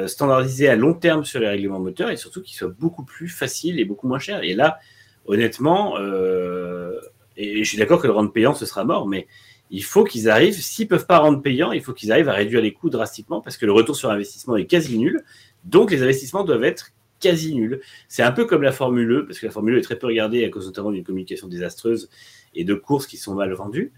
standardisé 0.06 0.68
à 0.68 0.74
long 0.74 0.94
terme 0.94 1.24
sur 1.24 1.38
les 1.38 1.46
règlements 1.46 1.78
moteurs 1.78 2.10
et 2.10 2.16
surtout 2.16 2.42
qui 2.42 2.56
soit 2.56 2.74
beaucoup 2.76 3.04
plus 3.04 3.28
facile 3.28 3.78
et 3.78 3.84
beaucoup 3.84 4.08
moins 4.08 4.18
cher. 4.18 4.42
Et 4.42 4.54
là, 4.54 4.80
honnêtement, 5.26 5.96
euh, 5.98 7.00
et 7.36 7.62
je 7.62 7.68
suis 7.68 7.78
d'accord 7.78 8.00
que 8.00 8.06
le 8.06 8.12
rendre 8.12 8.32
payant, 8.32 8.54
ce 8.54 8.66
sera 8.66 8.84
mort, 8.84 9.06
mais 9.06 9.26
il 9.70 9.84
faut 9.84 10.05
qu'ils 10.05 10.28
arrivent, 10.28 10.55
s'ils 10.60 10.89
peuvent 10.89 11.07
pas 11.07 11.18
rendre 11.18 11.40
payant, 11.40 11.73
il 11.73 11.82
faut 11.82 11.92
qu'ils 11.92 12.10
arrivent 12.12 12.28
à 12.28 12.32
réduire 12.34 12.60
les 12.60 12.73
coûts 12.73 12.90
drastiquement 12.90 13.40
parce 13.40 13.57
que 13.57 13.66
le 13.66 13.73
retour 13.73 13.94
sur 13.97 14.10
investissement 14.10 14.57
est 14.57 14.66
quasi 14.66 14.99
nul. 14.99 15.23
Donc 15.65 15.90
les 15.90 16.02
investissements 16.02 16.42
doivent 16.44 16.65
être 16.65 16.92
quasi 17.20 17.55
nuls. 17.55 17.81
C'est 18.08 18.23
un 18.23 18.32
peu 18.32 18.47
comme 18.47 18.62
la 18.62 18.73
Formule 18.73 19.10
E, 19.12 19.26
parce 19.26 19.39
que 19.39 19.47
la 19.47 19.52
Formule 19.52 19.74
E 19.74 19.78
est 19.78 19.82
très 19.82 19.97
peu 19.99 20.07
regardée 20.07 20.44
à 20.44 20.49
cause 20.49 20.66
notamment 20.66 20.90
d'une 20.90 21.05
communication 21.05 21.47
désastreuse 21.49 22.08
et 22.55 22.65
de 22.65 22.74
courses 22.74 23.07
qui 23.07 23.16
sont 23.16 23.34
mal 23.34 23.52
vendues. 23.52 23.92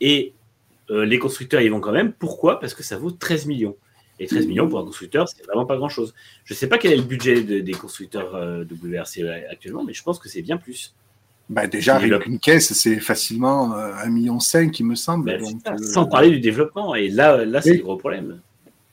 Et 0.00 0.32
euh, 0.90 1.04
les 1.04 1.18
constructeurs 1.18 1.60
y 1.60 1.68
vont 1.68 1.80
quand 1.80 1.92
même. 1.92 2.12
Pourquoi? 2.12 2.60
Parce 2.60 2.72
que 2.72 2.82
ça 2.82 2.96
vaut 2.96 3.10
13 3.10 3.46
millions. 3.46 3.76
Et 4.20 4.26
13 4.26 4.46
millions 4.48 4.68
pour 4.68 4.78
un 4.80 4.84
constructeur, 4.84 5.28
c'est 5.28 5.44
vraiment 5.44 5.66
pas 5.66 5.76
grand-chose. 5.76 6.14
Je 6.44 6.54
sais 6.54 6.68
pas 6.68 6.78
quel 6.78 6.92
est 6.92 6.96
le 6.96 7.02
budget 7.02 7.42
de- 7.42 7.60
des 7.60 7.72
constructeurs 7.72 8.34
euh, 8.34 8.64
WRC 8.64 9.22
actuellement, 9.50 9.84
mais 9.84 9.92
je 9.92 10.02
pense 10.02 10.18
que 10.18 10.28
c'est 10.28 10.42
bien 10.42 10.56
plus. 10.56 10.94
Bah, 11.50 11.66
déjà, 11.66 11.96
avec 11.96 12.26
une 12.26 12.38
caisse, 12.38 12.72
c'est 12.74 13.00
facilement 13.00 13.74
euh, 13.74 13.92
1,5 14.04 14.10
million, 14.10 14.38
il 14.78 14.84
me 14.84 14.94
semble. 14.94 15.38
Donc, 15.38 15.60
ça, 15.64 15.72
euh, 15.72 15.78
Sans 15.78 16.06
parler 16.06 16.30
du 16.30 16.40
développement. 16.40 16.94
Et 16.94 17.08
là, 17.08 17.44
là 17.44 17.62
c'est 17.62 17.78
le 17.78 17.82
gros 17.82 17.96
problème. 17.96 18.40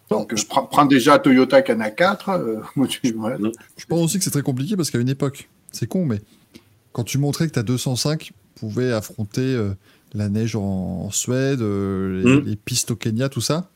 donc, 0.10 0.32
euh, 0.32 0.38
je 0.38 0.46
prends, 0.46 0.66
prends 0.66 0.86
déjà 0.86 1.20
Toyota 1.20 1.62
Cana 1.62 1.92
4. 1.92 2.30
euh, 2.30 2.60
ouais. 2.78 2.88
Je 3.78 3.86
pense 3.86 4.02
aussi 4.02 4.18
que 4.20 4.24
c'est 4.24 4.32
très 4.32 4.42
compliqué 4.42 4.78
parce 4.78 4.90
qu'à 4.90 5.00
une 5.00 5.10
époque, 5.10 5.50
c'est 5.72 5.88
con, 5.88 6.06
mais 6.06 6.22
quand 6.94 7.04
tu 7.04 7.18
montrais 7.18 7.48
que 7.48 7.52
ta 7.54 7.64
205 7.64 8.32
pouvait 8.56 8.94
affronter 8.94 9.42
euh, 9.42 9.72
la 10.14 10.30
neige 10.30 10.56
en, 10.56 10.62
en 10.62 11.12
Suède, 11.12 11.62
euh, 11.62 12.24
les, 12.24 12.36
Mm. 12.38 12.46
les 12.46 12.56
pistes 12.56 12.92
au 12.92 12.96
Kenya, 12.96 13.28
tout 13.28 13.42
ça, 13.42 13.70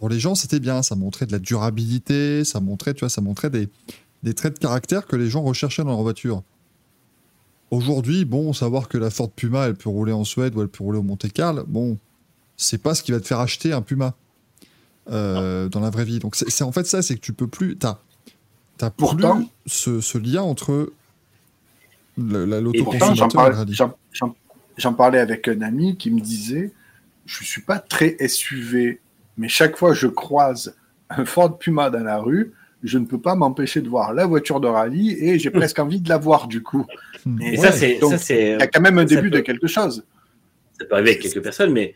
pour 0.00 0.08
les 0.08 0.18
gens, 0.18 0.34
c'était 0.34 0.58
bien. 0.58 0.82
Ça 0.82 0.96
montrait 0.96 1.26
de 1.26 1.32
la 1.32 1.38
durabilité, 1.38 2.42
ça 2.44 2.58
montrait, 2.58 2.94
tu 2.94 3.00
vois, 3.00 3.10
ça 3.10 3.20
montrait 3.20 3.50
des, 3.50 3.68
des 4.24 4.34
traits 4.34 4.54
de 4.54 4.58
caractère 4.58 5.06
que 5.06 5.14
les 5.14 5.28
gens 5.30 5.42
recherchaient 5.42 5.84
dans 5.84 5.90
leur 5.90 6.02
voiture. 6.02 6.42
Aujourd'hui, 7.74 8.24
bon, 8.24 8.52
savoir 8.52 8.88
que 8.88 8.98
la 8.98 9.10
Ford 9.10 9.30
Puma, 9.30 9.66
elle 9.66 9.74
peut 9.74 9.88
rouler 9.88 10.12
en 10.12 10.24
Suède 10.24 10.54
ou 10.56 10.62
elle 10.62 10.68
peut 10.68 10.84
rouler 10.84 10.98
au 10.98 11.02
Monte 11.02 11.30
Carlo, 11.32 11.64
bon, 11.66 11.98
c'est 12.56 12.78
pas 12.82 12.94
ce 12.94 13.02
qui 13.02 13.12
va 13.12 13.20
te 13.20 13.26
faire 13.26 13.40
acheter 13.40 13.72
un 13.72 13.82
Puma 13.82 14.14
euh, 15.10 15.68
dans 15.68 15.80
la 15.80 15.90
vraie 15.90 16.04
vie. 16.04 16.18
Donc, 16.18 16.36
c'est 16.36 16.64
en 16.64 16.72
fait 16.72 16.86
ça, 16.86 17.02
c'est 17.02 17.14
que 17.16 17.20
tu 17.20 17.32
peux 17.32 17.48
plus. 17.48 17.76
T'as 17.76 17.98
as 18.80 18.90
Pourtant- 18.90 19.36
plus 19.36 19.46
ce, 19.66 20.00
ce 20.00 20.18
lien 20.18 20.42
entre 20.42 20.92
le- 22.18 22.44
la- 22.44 22.58
Et 22.58 22.82
pourtant, 22.82 23.14
j'en 23.14 23.26
l'autoconsommateur 23.26 23.26
et 23.26 23.28
le 23.28 23.32
parlais, 23.34 23.56
rallye. 23.56 23.74
j'en- 23.74 23.94
j'en- 24.12 24.34
j'en 24.76 24.94
parlais 24.94 25.18
avec 25.18 25.48
un 25.48 25.60
ami 25.62 25.96
qui 25.96 26.10
me 26.10 26.20
disait 26.20 26.72
Je 27.26 27.42
suis 27.42 27.62
pas 27.62 27.78
très 27.78 28.16
SUV, 28.20 29.00
mais 29.38 29.48
chaque 29.48 29.76
fois 29.78 29.90
que 29.90 29.96
je 29.96 30.06
croise 30.08 30.74
un 31.08 31.24
Ford 31.24 31.58
Puma 31.58 31.88
dans 31.88 32.04
la 32.04 32.18
rue, 32.18 32.52
je 32.84 32.98
ne 32.98 33.06
peux 33.06 33.20
pas 33.20 33.34
m'empêcher 33.34 33.80
de 33.80 33.88
voir 33.88 34.12
la 34.14 34.26
voiture 34.26 34.60
de 34.60 34.68
rallye 34.68 35.16
et 35.18 35.38
j'ai 35.38 35.50
presque 35.50 35.78
envie 35.78 36.00
de 36.00 36.08
la 36.08 36.18
voir 36.18 36.46
du 36.46 36.62
coup. 36.62 36.86
Hmm. 37.24 37.40
Et 37.40 37.50
Ouais, 37.52 37.56
ça, 37.56 37.72
c'est, 37.72 37.98
donc, 37.98 38.12
ça, 38.12 38.18
c'est, 38.18 38.52
Il 38.52 38.58
y 38.60 38.62
a 38.62 38.66
quand 38.66 38.80
même 38.82 38.98
un 38.98 39.04
début 39.04 39.30
peut- 39.30 39.38
de 39.38 39.40
quelque 39.40 39.66
chose. 39.66 40.04
ça 40.78 40.84
peut 40.84 40.94
arriver 40.94 41.10
avec 41.12 41.22
quelques 41.22 41.42
personnes, 41.42 41.72
mais 41.72 41.94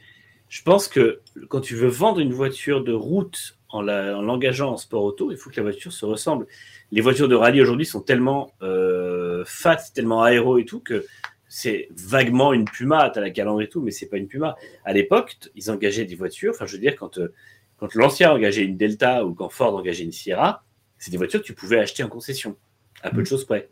je 0.49 0.63
pense 0.63 0.89
que 0.89 1.21
quand 1.49 1.61
tu 1.61 1.75
veux 1.75 1.89
vendre 1.89 2.21
une 2.21 2.33
voiture 2.33 2.83
de 2.83 2.93
route 2.93 3.59
en, 3.69 3.83
l'engageant 3.83 4.73
en 4.73 4.77
sport 4.79 5.05
auto, 5.05 5.31
il 5.31 5.37
faut 5.37 5.51
que 5.51 5.57
la 5.57 5.63
voiture 5.63 5.93
se 5.93 6.07
ressemble. 6.07 6.47
Les 6.91 7.03
voitures 7.03 7.29
de 7.29 7.35
rallye 7.35 7.61
aujourd'hui 7.61 7.85
sont 7.85 8.01
tellement 8.01 8.53
euh, 8.63 9.45
fat, 9.47 9.77
tellement 9.95 10.23
aéro 10.23 10.57
et 10.57 10.65
tout 10.65 10.81
que 10.81 11.05
c'est 11.51 11.89
vaguement 11.97 12.55
une 12.55 12.65
Puma, 12.65 13.11
t'as 13.13 13.21
la 13.21 13.31
calandre 13.31 13.61
et 13.61 13.69
tout, 13.69 13.83
mais 13.83 13.91
c'est 13.91 14.07
pas 14.07 14.17
une 14.17 14.27
Puma. 14.27 14.57
À 14.87 14.95
l'époque, 14.95 15.37
ils 15.55 15.71
engageaient 15.71 16.07
des 16.07 16.15
voitures, 16.15 16.53
enfin 16.55 16.65
je 16.65 16.73
veux 16.73 16.81
dire, 16.81 16.97
quand, 16.97 17.19
euh, 17.19 17.33
quand 17.79 17.95
l'ancien 17.95 18.33
engageait 18.33 18.65
une 18.65 18.79
Delta 18.79 19.27
ou 19.27 19.35
quand 19.35 19.51
Ford 19.51 19.77
engageait 19.77 20.05
une 20.05 20.13
Sierra, 20.13 20.65
c'est 20.99 21.11
des 21.11 21.17
voitures 21.17 21.41
que 21.41 21.47
tu 21.47 21.55
pouvais 21.55 21.79
acheter 21.79 22.03
en 22.03 22.09
concession, 22.09 22.57
à 23.03 23.11
peu 23.11 23.23
de 23.23 23.27
choses 23.27 23.45
près. 23.45 23.69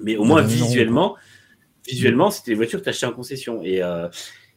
Mais 0.00 0.16
au 0.16 0.24
moins 0.24 0.42
non, 0.42 0.48
visuellement, 0.48 1.16
visuellement, 1.86 2.30
c'était 2.30 2.50
des 2.52 2.56
voitures 2.56 2.80
que 2.80 2.84
tu 2.84 2.90
achetais 2.90 3.06
en 3.06 3.12
concession. 3.12 3.62
Et, 3.62 3.82
euh, 3.82 4.08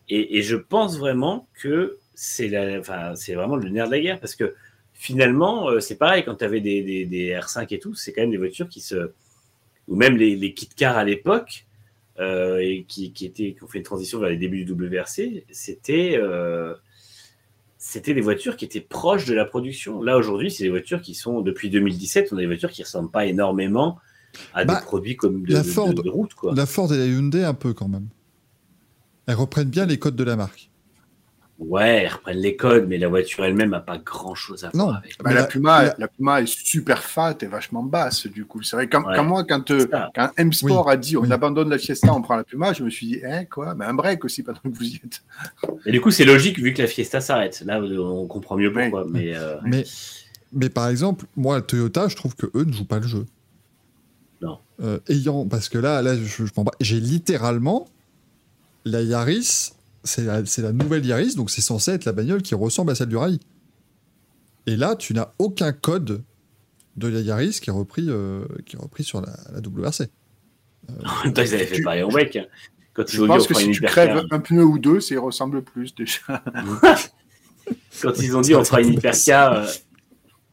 et, 0.10 0.38
et 0.38 0.42
je 0.42 0.56
pense 0.56 0.98
vraiment 0.98 1.48
que 1.54 1.98
c'est 2.16 2.78
enfin, 2.78 3.14
vraiment 3.30 3.56
le 3.56 3.70
nerf 3.70 3.86
de 3.88 3.92
la 3.92 4.00
guerre 4.00 4.20
parce 4.20 4.36
que 4.36 4.56
finalement, 4.94 5.70
euh, 5.70 5.80
c'est 5.80 5.96
pareil 5.96 6.26
quand 6.26 6.36
tu 6.36 6.44
avais 6.44 6.60
des, 6.60 6.84
des, 6.84 7.06
des 7.06 7.30
R5 7.30 7.68
et 7.70 7.80
tout, 7.80 7.94
c'est 7.94 8.12
quand 8.12 8.22
même 8.22 8.32
des 8.32 8.38
voitures 8.38 8.68
qui 8.68 8.82
se. 8.82 9.12
ou 9.88 9.96
même 9.96 10.18
les, 10.18 10.36
les 10.36 10.54
kit 10.54 10.68
cars 10.68 10.98
à 10.98 11.06
l'époque, 11.06 11.66
euh, 12.20 12.58
et 12.58 12.84
qui, 12.86 13.14
qui, 13.14 13.26
étaient, 13.26 13.54
qui 13.54 13.64
ont 13.64 13.68
fait 13.68 13.78
une 13.78 13.86
transition 13.86 14.20
vers 14.20 14.30
les 14.30 14.38
débuts 14.38 14.66
du 14.66 14.74
WRC, 14.74 15.46
c'était. 15.52 16.20
C'était 17.82 18.14
des 18.14 18.20
voitures 18.22 18.58
qui 18.58 18.66
étaient 18.66 18.82
proches 18.82 19.26
de 19.26 19.34
la 19.34 19.46
production. 19.46 20.02
Là, 20.04 20.18
aujourd'hui, 20.18 20.52
c'est 20.52 20.64
des 20.66 20.70
voitures 20.70 21.02
qui 21.02 21.16
sont, 21.16 21.40
depuis 21.40 21.70
2017, 21.70 22.30
on 22.34 22.38
a 22.38 22.42
des 22.42 22.46
voitures 22.46 22.70
qui 22.72 22.84
ressemblent 22.84 23.10
pas 23.10 23.26
énormément 23.26 23.98
à 24.54 24.66
Bah, 24.66 24.76
des 24.80 24.86
produits 24.86 25.16
comme 25.16 25.44
de, 25.46 25.54
la 25.54 25.64
de- 25.64 25.68
Ford- 25.68 25.94
de 25.94 26.10
route. 26.10 26.34
Quoi. 26.34 26.54
La 26.54 26.66
Ford 26.66 26.94
et 26.94 26.98
la 26.98 27.06
Hyundai, 27.08 27.46
un 27.46 27.54
peu 27.54 27.74
quand 27.74 27.88
même. 27.88 28.10
Elles 29.28 29.36
reprennent 29.36 29.70
bien 29.70 29.86
les 29.86 29.98
codes 29.98 30.16
de 30.18 30.24
la 30.26 30.36
marque. 30.36 30.69
Ouais, 31.60 32.04
elles 32.04 32.14
reprennent 32.14 32.38
les 32.38 32.56
codes, 32.56 32.88
mais 32.88 32.98
la 32.98 33.10
voiture 33.10 33.44
elle-même 33.44 33.72
n'a 33.72 33.82
pas 33.82 33.98
grand-chose 33.98 34.64
à 34.64 34.72
Non. 34.74 34.86
voir 34.86 34.98
avec. 35.00 35.18
Bah, 35.22 35.34
la, 35.34 35.42
la- 35.42 35.46
Puma, 35.48 35.84
la- 35.84 35.96
la 35.98 36.08
Puma 36.08 36.42
est 36.42 36.48
super 36.48 37.04
fat 37.04 37.36
et 37.42 37.48
vachement 37.48 37.84
basse, 37.84 38.28
du 38.28 38.46
coup. 38.46 38.64
C'est 38.64 38.78
vrai, 38.78 38.88
quand, 38.88 39.04
Ouais. 39.04 39.14
quand 39.14 39.26
moi, 39.26 39.44
quand, 39.44 39.70
euh, 39.72 39.80
C'est 39.82 39.92
ça. 39.92 40.10
quand 40.16 40.30
M 40.38 40.54
Sport 40.54 40.90
a 40.90 40.96
dit 40.96 41.18
on 41.18 41.22
oui. 41.24 41.32
abandonne 41.34 41.70
la 41.70 41.78
Fiesta, 41.78 42.14
on 42.14 42.22
prend 42.22 42.38
la 42.38 42.46
Puma, 42.46 42.72
je 42.72 42.82
me 42.84 42.90
suis 42.90 43.08
dit, 43.08 43.20
hein, 43.26 43.44
quoi? 43.44 43.76
Mais 43.76 43.84
un 43.84 43.94
break 43.94 44.24
aussi 44.24 44.42
pendant 44.42 44.60
que 44.62 44.70
vous 44.70 44.84
y 44.86 44.96
êtes. 45.04 45.22
Et 45.86 45.92
du 45.92 46.00
coup, 46.00 46.12
c'est 46.12 46.24
logique 46.24 46.58
vu 46.60 46.74
que 46.74 46.82
la 46.82 46.88
Fiesta 46.88 47.20
s'arrête. 47.20 47.62
Là, 47.66 47.82
on 47.82 48.26
comprend 48.26 48.56
mieux 48.56 48.72
pourquoi. 48.72 49.06
Mais 49.10 49.36
euh, 49.36 49.58
Mais, 49.64 49.84
mais 50.54 50.70
par 50.70 50.88
exemple, 50.88 51.26
moi, 51.36 51.62
Toyota, 51.62 52.08
je 52.08 52.16
trouve 52.16 52.36
que 52.38 52.46
eux 52.56 52.64
ne 52.64 52.72
jouent 52.72 52.86
pas 52.88 53.00
le 53.00 53.08
jeu. 53.08 53.26
Non. 54.42 54.60
Euh, 54.82 55.00
ayant, 55.10 55.46
parce 55.46 55.68
que 55.68 55.78
là, 55.78 56.02
là, 56.02 56.16
je, 56.16 56.24
je. 56.24 56.46
J'ai 56.80 57.02
littéralement 57.02 57.86
la 58.86 59.02
Yaris, 59.02 59.74
c'est 60.04 60.24
la, 60.24 60.72
nouvelle 60.72 61.06
Yaris, 61.06 61.36
donc 61.36 61.50
c'est 61.50 61.62
censé 61.62 61.92
être 61.92 62.06
la 62.06 62.14
bagnole 62.14 62.42
qui 62.42 62.56
ressemble 62.56 62.92
à 62.92 62.96
celle 62.96 63.10
du 63.10 63.18
rallye. 63.18 63.40
Et 64.66 64.76
là, 64.76 64.96
tu 64.96 65.14
n'as 65.14 65.32
aucun 65.40 65.72
code 65.72 66.24
de 66.96 67.08
la 67.08 67.22
Yaris 67.22 67.60
qui 67.62 67.70
est 67.70 67.74
repris, 67.74 68.06
euh, 68.10 68.46
qui 68.66 68.76
est 68.76 68.80
repris 68.80 69.04
sur 69.04 69.22
la, 69.22 69.32
la 69.52 69.60
WRC. 69.60 70.10
en 70.90 71.24
même 71.26 71.34
temps, 71.34 71.42
ils 71.42 71.54
avaient 71.54 71.66
fait 71.66 71.82
pareil 71.82 72.04
en 72.04 72.10
WEC. 72.10 72.36
hein. 72.38 72.46
Quand 72.94 73.04
ils 73.14 73.16
Je 73.18 73.22
ont 73.22 73.26
dit 73.26 73.32
on 73.32 73.36
pense 73.36 73.48
que 73.48 73.54
fera 73.54 73.62
si 73.62 73.68
une 73.68 73.74
tu 73.74 73.82
crèves 73.82 74.26
un 74.32 74.40
pneu 74.40 74.64
ou 74.64 74.80
deux, 74.80 75.00
ça 75.00 75.16
y 75.16 75.18
ressemble 75.18 75.62
plus 75.64 75.96
déjà. 75.96 76.20
quand 78.02 78.18
ils 78.20 78.36
ont 78.36 78.42
dit 78.42 78.56
on 78.56 78.64
fera 78.64 78.82
une 78.82 78.94
hypercar 78.94 79.54
euh, 79.54 79.66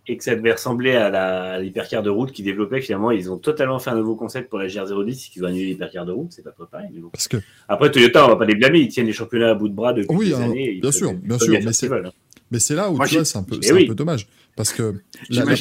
et 0.09 0.17
que 0.17 0.23
ça 0.25 0.37
devait 0.37 0.53
ressembler 0.53 0.93
à 0.93 1.59
l'hypercar 1.61 2.03
de 2.03 2.11
route 2.11 2.31
qu'ils 2.33 2.45
développaient, 2.45 2.81
finalement, 2.81 3.11
ils 3.11 3.31
ont 3.31 3.39
totalement 3.39 3.79
fait 3.81 3.91
un 3.91 3.97
nouveau 3.97 4.15
concept 4.15 4.49
pour 4.49 4.59
la 4.59 4.69
GR010 4.69 5.31
qu'ils 5.31 5.43
ont 5.45 5.49
annulé 5.49 5.67
l'hypercar 5.67 6.07
de 6.07 6.13
route. 6.13 6.29
C'est 6.31 6.43
pas 6.45 6.53
pareil. 6.71 6.89
mais 6.95 7.01
bon. 7.01 7.09
Parce 7.11 7.27
que, 7.29 7.39
Après, 7.69 7.91
Toyota, 7.91 8.25
on 8.25 8.29
va 8.29 8.37
pas 8.37 8.45
les 8.45 8.55
blâmer. 8.55 8.79
Ils 8.81 8.89
tiennent 8.89 9.07
les 9.07 9.13
championnats 9.13 9.51
à 9.51 9.55
bout 9.55 9.69
de 9.69 9.75
bras 9.75 9.93
depuis 9.93 10.15
Oui, 10.17 10.27
des 10.29 10.35
hein, 10.35 10.43
années. 10.43 10.79
Bien 10.81 10.93
sûr, 10.93 11.13
bien 11.15 11.39
sûr, 11.39 11.59
mais 11.65 11.73
c'est- 11.73 11.91
hein. 11.93 12.13
mais 12.51 12.59
c'est 12.61 12.75
là 12.77 12.89
où 12.91 12.97
Moi, 12.97 13.07
tu 13.07 13.17
vois, 13.17 13.25
c'est 13.25 13.39
un, 13.39 13.43
peu, 13.43 13.59
oui. 13.73 13.85
un 13.85 13.89
peu 13.89 13.95
dommage. 13.97 14.29
Parce 14.55 14.73
que 14.73 14.95
la, 15.29 15.45
la- 15.45 15.55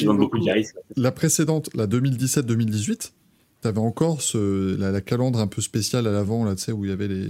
la 0.96 1.12
précédente, 1.12 1.68
la 1.74 1.86
2017-2018, 1.86 3.12
tu 3.62 3.68
avais 3.68 3.78
encore 3.78 4.22
ce, 4.22 4.76
la, 4.78 4.90
la 4.92 5.00
calandre 5.00 5.40
un 5.40 5.46
peu 5.46 5.60
spéciale 5.62 6.06
à 6.06 6.12
l'avant, 6.12 6.44
là, 6.44 6.54
tu 6.54 6.62
sais, 6.62 6.72
où 6.72 6.84
il 6.84 6.90
y 6.90 6.92
avait 6.92 7.08
les, 7.08 7.26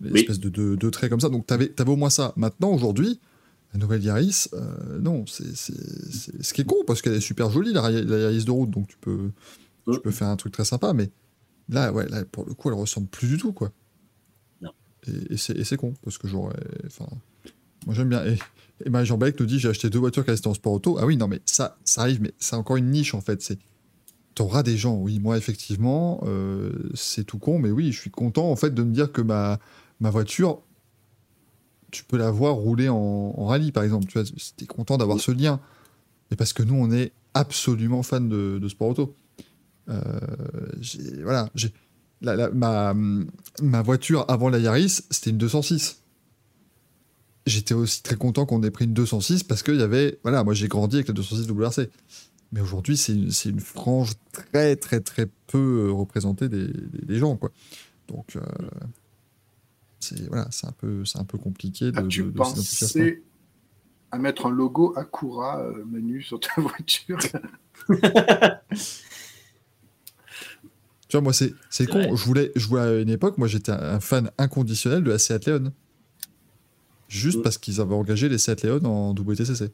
les 0.00 0.10
Oui. 0.12 0.20
espèces 0.20 0.40
de 0.40 0.48
deux, 0.76 0.90
traits 0.90 1.10
comme 1.10 1.20
ça. 1.20 1.28
Donc, 1.28 1.46
tu 1.46 1.54
avais, 1.54 1.70
au 1.86 1.96
moins 1.96 2.10
ça. 2.10 2.32
Maintenant, 2.36 2.72
aujourd'hui, 2.72 3.20
La 3.74 3.80
nouvelle 3.80 4.04
Yaris, 4.04 4.46
euh, 4.52 5.00
non, 5.00 5.26
c'est 5.26 5.54
ce 5.54 6.52
qui 6.54 6.60
est 6.60 6.64
con 6.64 6.76
parce 6.86 7.02
qu'elle 7.02 7.14
est 7.14 7.20
super 7.20 7.50
jolie 7.50 7.72
la, 7.72 7.90
la 7.90 8.18
Yaris 8.18 8.44
de 8.44 8.50
route, 8.50 8.70
donc 8.70 8.86
tu 8.86 8.96
peux, 8.96 9.32
tu 9.92 10.00
peux 10.00 10.12
faire 10.12 10.28
un 10.28 10.36
truc 10.36 10.52
très 10.52 10.64
sympa, 10.64 10.92
mais 10.92 11.10
là, 11.68 11.92
ouais, 11.92 12.08
là, 12.08 12.24
pour 12.24 12.46
le 12.46 12.54
coup, 12.54 12.68
elle 12.68 12.76
ressemble 12.76 13.08
plus 13.08 13.26
du 13.26 13.36
tout, 13.36 13.52
quoi. 13.52 13.72
Non. 14.62 14.70
Et, 15.08 15.34
et 15.34 15.64
c'est 15.64 15.76
con 15.76 15.92
parce 16.04 16.18
que 16.18 16.28
j'aurais, 16.28 16.54
enfin, 16.86 17.08
moi 17.84 17.94
j'aime 17.96 18.10
bien. 18.10 18.24
Et, 18.24 18.38
et 18.84 18.90
Marie-Jean 18.90 19.18
Beck 19.18 19.38
nous 19.40 19.46
dit 19.46 19.58
j'ai 19.58 19.68
acheté 19.68 19.90
deux 19.90 19.98
voitures 19.98 20.24
qui 20.24 20.30
restaient 20.30 20.46
en 20.46 20.54
sport 20.54 20.72
auto. 20.72 20.96
Ah 21.00 21.06
oui, 21.06 21.16
non, 21.16 21.26
mais 21.26 21.40
ça, 21.44 21.76
ça 21.84 22.02
arrive, 22.02 22.22
mais 22.22 22.32
c'est 22.38 22.56
encore 22.56 22.76
une 22.76 22.90
niche 22.90 23.14
en 23.14 23.20
fait. 23.20 23.42
C'est 23.42 23.58
T'auras 24.34 24.64
des 24.64 24.76
gens, 24.76 24.96
oui, 24.96 25.20
moi 25.20 25.36
effectivement, 25.38 26.20
euh, 26.26 26.72
c'est 26.94 27.22
tout 27.22 27.38
con, 27.38 27.60
mais 27.60 27.70
oui, 27.70 27.92
je 27.92 28.00
suis 28.00 28.10
content 28.10 28.50
en 28.50 28.56
fait 28.56 28.74
de 28.74 28.82
me 28.82 28.92
dire 28.92 29.12
que 29.12 29.22
ma, 29.22 29.60
ma 30.00 30.10
voiture, 30.10 30.60
tu 31.94 32.02
peux 32.02 32.16
la 32.16 32.32
voir 32.32 32.56
rouler 32.56 32.88
en, 32.88 33.46
rallye 33.46 33.70
par 33.70 33.84
exemple. 33.84 34.06
Tu 34.06 34.34
t'es 34.56 34.66
content 34.66 34.98
d'avoir 34.98 35.20
ce 35.20 35.30
lien. 35.30 35.60
Mais 36.30 36.36
parce 36.36 36.52
que 36.52 36.64
nous, 36.64 36.74
on 36.74 36.90
est 36.90 37.12
absolument 37.34 38.02
fan 38.02 38.28
de, 38.28 38.68
sport 38.68 38.88
auto. 38.88 39.16
Euh, 39.88 40.02
voilà, 41.22 41.48
ma, 42.52 43.82
voiture 43.82 44.24
avant 44.28 44.48
la 44.48 44.58
Yaris, 44.58 45.02
c'était 45.10 45.30
une 45.30 45.38
206. 45.38 46.00
J'étais 47.46 47.74
aussi 47.74 48.02
très 48.02 48.16
content 48.16 48.46
qu'on 48.46 48.62
ait 48.62 48.70
pris 48.70 48.86
une 48.86 48.94
206 48.94 49.44
parce 49.44 49.62
qu'il 49.62 49.76
y 49.76 49.82
avait, 49.82 50.18
voilà, 50.22 50.42
moi 50.42 50.54
j'ai 50.54 50.66
grandi 50.66 50.96
avec 50.96 51.08
la 51.08 51.14
206 51.14 51.48
WRC. 51.48 51.90
Mais 52.52 52.60
aujourd'hui, 52.60 52.96
c'est 52.96 53.12
une, 53.12 53.60
frange 53.60 54.12
très, 54.32 54.76
très, 54.76 55.00
très 55.00 55.26
peu 55.46 55.90
représentée 55.92 56.48
des 56.48 57.18
gens, 57.18 57.36
quoi. 57.36 57.50
Donc, 58.08 58.36
euh, 58.36 58.40
c'est 60.04 60.26
voilà, 60.28 60.46
c'est 60.50 60.66
un 60.66 60.72
peu, 60.72 61.04
c'est 61.04 61.18
un 61.18 61.24
peu 61.24 61.38
compliqué 61.38 61.90
de, 61.92 61.98
As-tu 61.98 62.22
de- 62.24 62.30
de 62.30 62.44
s'identifier 62.44 62.86
à 62.86 62.88
ça. 62.88 62.98
pensé 62.98 63.22
à 64.12 64.18
mettre 64.18 64.46
un 64.46 64.50
logo 64.50 64.92
Acura 64.96 65.60
euh, 65.62 65.84
menu 65.86 66.22
sur 66.22 66.38
ta 66.38 66.48
voiture? 66.60 67.18
Tu 71.08 71.16
vois, 71.18 71.20
moi, 71.20 71.32
c'est, 71.32 71.54
con. 71.86 72.16
Je 72.16 72.24
voulais, 72.24 72.50
je 72.56 72.66
voulais 72.66 72.82
à 72.82 73.00
une 73.00 73.10
époque, 73.10 73.38
moi, 73.38 73.46
j'étais 73.46 73.72
un 73.72 74.00
fan 74.00 74.30
inconditionnel 74.38 75.04
de 75.04 75.10
la 75.10 75.18
Seat 75.18 75.46
Leon. 75.46 75.72
Juste 77.08 77.38
Mm. 77.38 77.42
parce 77.42 77.58
qu'ils 77.58 77.80
avaient 77.80 77.94
engagé 77.94 78.28
les 78.28 78.38
Seat 78.38 78.62
Leon 78.62 78.84
en 78.84 79.10
WTCC. 79.14 79.70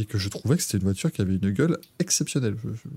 Et 0.00 0.04
que 0.04 0.16
je 0.16 0.28
trouvais 0.28 0.56
que 0.56 0.62
c'était 0.62 0.78
une 0.78 0.84
voiture 0.84 1.10
qui 1.10 1.20
avait 1.22 1.34
une 1.34 1.50
gueule 1.50 1.76
exceptionnelle. 1.98 2.54
Je- 2.62 2.68
je- 2.70 2.88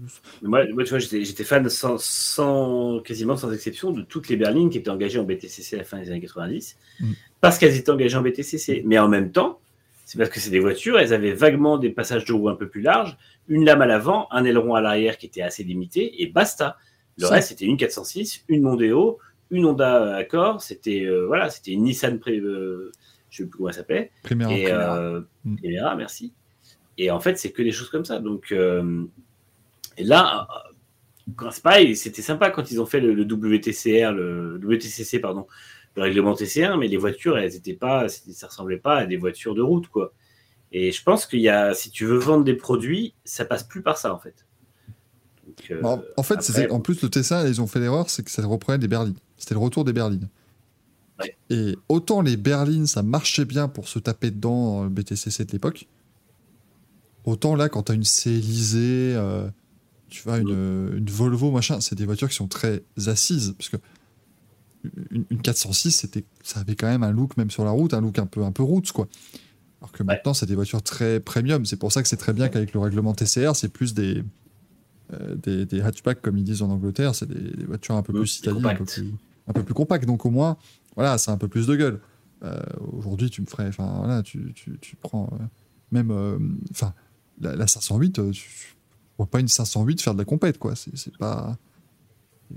Mais 0.44 0.50
Moi, 0.50 0.66
moi, 0.74 0.84
tu 0.84 0.92
vois, 0.92 1.00
j'étais 1.00 1.44
fan 1.44 1.68
sans, 1.68 1.98
sans- 2.00 3.00
quasiment 3.04 3.36
sans 3.36 3.52
exception 3.52 3.92
de 3.92 4.04
toutes 4.04 4.30
les 4.30 4.38
berlines 4.38 4.70
qui 4.70 4.78
étaient 4.78 4.90
engagées 4.92 5.18
en 5.20 5.24
BTCC 5.24 5.76
à 5.76 5.80
la 5.80 5.84
fin 5.84 6.00
des 6.00 6.10
années 6.12 6.22
90, 6.22 6.78
Mm. 7.00 7.12
parce 7.42 7.58
qu'elles 7.58 7.76
étaient 7.76 7.90
engagées 7.90 8.18
en 8.18 8.22
BTCC. 8.22 8.84
Mais 8.86 9.00
en 9.00 9.08
même 9.08 9.32
temps, 9.32 9.60
c'est 10.06 10.18
parce 10.20 10.30
que 10.30 10.40
c'est 10.40 10.52
des 10.52 10.60
voitures, 10.60 11.00
elles 11.00 11.12
avaient 11.14 11.34
vaguement 11.34 11.78
des 11.80 11.90
passages 11.90 12.24
de 12.26 12.34
roue 12.34 12.50
un 12.50 12.56
peu 12.56 12.68
plus 12.70 12.82
larges, 12.82 13.18
une 13.48 13.66
lame 13.66 13.82
à 13.82 13.88
l'avant, 13.88 14.28
un 14.32 14.46
aileron 14.46 14.76
à 14.76 14.82
l'arrière 14.82 15.18
qui 15.18 15.26
était 15.26 15.42
assez 15.42 15.64
limité, 15.64 16.22
et 16.22 16.28
basta. 16.28 16.78
Le 17.18 17.26
Ça. 17.26 17.34
reste, 17.34 17.50
c'était 17.50 17.66
une 17.66 17.78
406, 17.78 18.44
une 18.48 18.62
Mondeo, 18.62 19.18
une 19.50 19.66
Honda 19.66 20.16
Accord, 20.16 20.62
c'était 20.62 21.04
euh, 21.06 21.26
voilà, 21.26 21.50
c'était 21.50 21.72
une 21.72 21.84
Nissan, 21.84 22.20
Pré- 22.20 22.38
euh, 22.40 22.92
je 23.32 23.38
sais 23.38 23.44
plus 23.46 23.58
comment 23.58 23.70
elle 23.70 23.76
s'appelait, 23.76 24.12
Primera. 24.24 24.54
et 24.54 24.72
euh, 24.72 25.22
Mm. 25.46 25.56
Primera, 25.58 25.96
merci. 25.96 26.32
Et 27.02 27.10
en 27.10 27.20
fait, 27.20 27.40
c'est 27.40 27.52
que 27.52 27.64
des 27.64 27.72
choses 27.72 27.90
comme 27.90 28.06
ça. 28.06 28.20
Donc, 28.20 28.52
euh, 28.52 29.04
et 29.98 30.04
là, 30.04 30.48
euh, 31.42 31.50
c'est 31.50 31.64
pareil, 31.64 31.96
c'était 31.96 32.22
sympa 32.22 32.52
quand 32.52 32.70
ils 32.70 32.80
ont 32.80 32.86
fait 32.86 33.00
le, 33.00 33.16
le 33.16 33.24
WTCR, 33.24 34.12
le 34.12 34.60
WTCC, 34.64 35.18
pardon, 35.18 35.48
le 35.96 36.04
règlement 36.04 36.36
TC1, 36.36 36.78
mais 36.78 36.88
les 36.88 36.98
voitures, 36.98 37.40
elles 37.40 37.56
étaient 37.56 37.74
pas, 37.74 38.08
ça 38.08 38.46
ressemblait 38.46 38.78
pas 38.78 38.98
à 38.98 39.06
des 39.08 39.18
voitures 39.18 39.56
de 39.56 39.64
route, 39.64 39.88
quoi. 39.88 40.14
Et 40.72 40.92
je 40.92 41.04
pense 41.04 41.26
qu'il 41.26 41.40
y 41.40 41.50
a, 41.50 41.74
si 41.74 41.90
tu 41.90 42.06
veux 42.06 42.20
vendre 42.20 42.44
des 42.44 42.54
produits, 42.54 43.16
ça 43.26 43.46
passe 43.46 43.64
plus 43.64 43.82
par 43.82 43.98
ça, 43.98 44.14
en 44.14 44.20
fait. 44.20 44.46
Donc, 45.48 45.72
euh, 45.72 45.98
en 46.18 46.24
fait, 46.24 46.36
après, 46.36 46.70
en 46.70 46.82
plus, 46.82 47.02
le 47.02 47.10
Tesla, 47.10 47.48
ils 47.48 47.60
ont 47.62 47.68
fait 47.68 47.80
l'erreur, 47.80 48.12
c'est 48.12 48.22
que 48.22 48.30
ça 48.30 48.46
reprenait 48.46 48.78
des 48.78 48.88
berlines. 48.88 49.18
C'était 49.38 49.56
le 49.56 49.60
retour 49.60 49.86
des 49.86 49.94
berlines. 49.94 50.30
Ouais. 51.20 51.36
Et 51.50 51.76
autant 51.90 52.22
les 52.22 52.38
berlines, 52.38 52.86
ça 52.86 53.02
marchait 53.02 53.46
bien 53.46 53.68
pour 53.68 53.88
se 53.88 53.98
taper 53.98 54.30
dedans 54.30 54.76
dans 54.76 54.84
le 54.84 54.90
BTCC 54.92 55.46
de 55.46 55.52
l'époque, 55.52 55.88
autant 57.26 57.56
là, 57.56 57.70
quand 57.70 57.84
t'as 57.84 57.94
une 57.94 58.04
Célisée, 58.04 59.14
euh, 59.16 59.50
tu 60.10 60.24
vois, 60.24 60.40
une, 60.40 60.94
une 60.98 61.10
Volvo, 61.10 61.52
machin, 61.52 61.80
c'est 61.82 61.96
des 61.96 62.06
voitures 62.06 62.30
qui 62.30 62.36
sont 62.36 62.48
très 62.48 62.84
assises. 63.08 63.56
Parce 63.58 63.70
que 63.70 63.78
une, 65.12 65.26
une 65.30 65.42
406, 65.42 65.92
c'était, 65.92 66.26
ça 66.44 66.60
avait 66.62 66.76
quand 66.76 66.88
même 66.88 67.04
un 67.04 67.12
look, 67.12 67.38
même 67.38 67.52
sur 67.52 67.64
la 67.64 67.72
route, 67.72 67.94
un 67.94 68.02
look 68.02 68.18
un 68.20 68.26
peu, 68.26 68.44
un 68.44 68.52
peu 68.52 68.64
roots, 68.64 68.92
quoi. 68.94 69.08
Alors 69.80 69.92
que 69.92 70.04
maintenant, 70.04 70.34
c'est 70.34 70.46
des 70.46 70.56
voitures 70.56 70.84
très 70.84 71.20
premium. 71.20 71.66
C'est 71.66 71.78
pour 71.78 71.92
ça 71.92 72.02
que 72.04 72.08
c'est 72.08 72.18
très 72.18 72.34
bien 72.34 72.50
qu'avec 72.50 72.74
le 72.74 72.80
règlement 72.80 73.14
TCR, 73.14 73.56
c'est 73.56 73.70
plus 73.70 73.94
des, 73.94 74.24
euh, 75.14 75.36
des, 75.36 75.66
des 75.66 75.82
hatchbacks, 75.82 76.22
comme 76.22 76.38
ils 76.38 76.44
disent 76.44 76.62
en 76.62 76.70
Angleterre. 76.70 77.16
C'est 77.16 77.28
des, 77.28 77.56
des 77.56 77.66
voitures 77.66 77.96
un 77.96 78.04
peu 78.04 78.14
Mm, 78.14 78.18
plus 78.18 78.28
citadines, 78.28 78.66
un 78.66 78.76
peu 78.76 78.86
plus, 78.86 79.12
un 79.48 79.54
peu 79.54 79.64
plus 79.64 79.74
compactes. 79.74 80.06
Donc 80.06 80.26
au 80.26 80.30
moins, 80.30 80.58
voilà, 80.96 81.18
c'est 81.18 81.32
un 81.32 81.38
peu 81.38 81.48
plus 81.48 81.66
de 81.66 81.76
gueule. 81.76 82.00
Euh, 82.44 82.60
Aujourd'hui, 82.94 83.30
tu 83.32 83.42
me 83.42 83.48
ferais, 83.48 83.68
enfin 83.68 83.92
voilà, 83.98 84.22
tu, 84.22 84.52
tu, 84.54 84.78
tu 84.80 84.96
prends 84.96 85.30
euh, 85.34 85.44
même, 85.92 86.12
enfin, 86.72 86.94
la, 87.42 87.56
la 87.56 87.68
508, 87.68 88.20
euh, 88.20 88.32
tu 88.32 88.48
vois 89.18 89.28
pas 89.28 89.40
une 89.40 89.48
508 89.48 90.02
faire 90.02 90.14
de 90.14 90.20
la 90.20 90.26
compète, 90.26 90.58
quoi. 90.58 90.74
C'est 90.76 91.18
pas. 91.18 91.58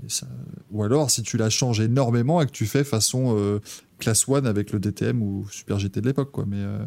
ça- 0.07 0.27
Ou 0.71 0.83
alors, 0.83 1.09
si 1.09 1.23
tu 1.23 1.37
la 1.37 1.49
changes 1.49 1.79
énormément 1.79 2.41
et 2.41 2.45
que 2.45 2.51
tu 2.51 2.65
fais 2.65 2.83
façon 2.83 3.35
euh, 3.37 3.59
classe 3.99 4.27
1 4.27 4.45
avec 4.45 4.71
le 4.71 4.79
DTM 4.79 5.21
ou 5.21 5.47
Super 5.49 5.79
GT 5.79 6.01
de 6.01 6.07
l'époque, 6.07 6.31
quoi. 6.31 6.45
Mais. 6.47 6.57
euh, 6.59 6.79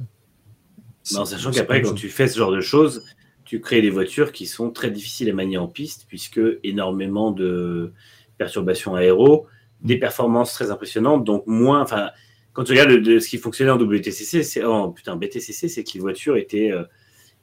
Non, 1.14 1.24
c'est- 1.24 1.34
sachant 1.36 1.50
qu'après, 1.52 1.80
quand 1.82 1.94
tu 1.94 2.08
fais 2.10 2.28
ce 2.28 2.38
genre 2.38 2.52
de 2.52 2.60
choses, 2.60 3.04
tu 3.44 3.60
crées 3.60 3.80
des 3.80 3.90
voitures 3.90 4.32
qui 4.32 4.46
sont 4.46 4.70
très 4.70 4.90
difficiles 4.90 5.30
à 5.30 5.32
manier 5.32 5.56
en 5.56 5.68
piste, 5.68 6.04
puisque 6.06 6.40
énormément 6.64 7.30
de 7.30 7.92
perturbations 8.36 8.94
aéro, 8.94 9.46
des 9.80 9.96
performances 9.96 10.52
très 10.52 10.70
impressionnantes, 10.70 11.24
donc 11.24 11.44
moins. 11.46 11.80
Enfin, 11.80 12.10
quand 12.52 12.64
tu 12.64 12.72
regardes 12.72 12.90
de 13.00 13.18
ce 13.20 13.28
qui 13.28 13.38
fonctionnait 13.38 13.70
en 13.70 13.78
WTCC, 13.78 14.42
c'est 14.42 14.64
oh 14.64 14.90
putain 14.90 15.16
BTCC, 15.16 15.68
c'est 15.68 15.82
que 15.84 15.90
les 15.94 16.00
voitures 16.00 16.36
étaient 16.36 16.70
euh, 16.72 16.82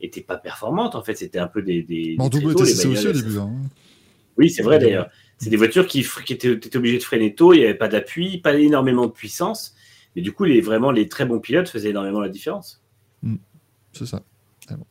étaient 0.01 0.21
pas 0.21 0.37
performantes. 0.37 0.95
En 0.95 1.03
fait, 1.03 1.15
c'était 1.15 1.39
un 1.39 1.47
peu 1.47 1.61
des. 1.61 1.83
des 1.83 2.15
en 2.19 2.29
les 2.29 2.37
WTCC 2.45 2.87
aussi 2.87 3.07
au 3.07 3.11
début. 3.11 3.37
hein. 3.39 3.51
Oui, 4.37 4.49
c'est 4.49 4.63
vrai 4.63 4.79
d'ailleurs. 4.79 5.07
C'est 5.37 5.49
des 5.49 5.57
voitures 5.57 5.85
qui, 5.87 6.05
étaient, 6.29 6.53
étaient 6.53 6.77
obligées 6.77 6.97
de 6.97 7.03
freiner 7.03 7.35
tôt, 7.35 7.53
il 7.53 7.57
n'y 7.59 7.63
avait 7.65 7.73
pas 7.75 7.87
d'appui, 7.89 8.37
pas 8.39 8.53
énormément 8.55 9.05
de 9.05 9.11
puissance. 9.11 9.75
Mais 10.15 10.21
du 10.21 10.31
coup, 10.31 10.45
les, 10.45 10.61
vraiment, 10.61 10.91
les 10.91 11.09
très 11.09 11.25
bons 11.25 11.39
pilotes 11.39 11.67
faisaient 11.67 11.89
énormément 11.89 12.19
la 12.21 12.29
différence. 12.29 12.81
C'est 13.91 14.05
ça. 14.05 14.21
Ah 14.69 14.75
bon. 14.77 14.85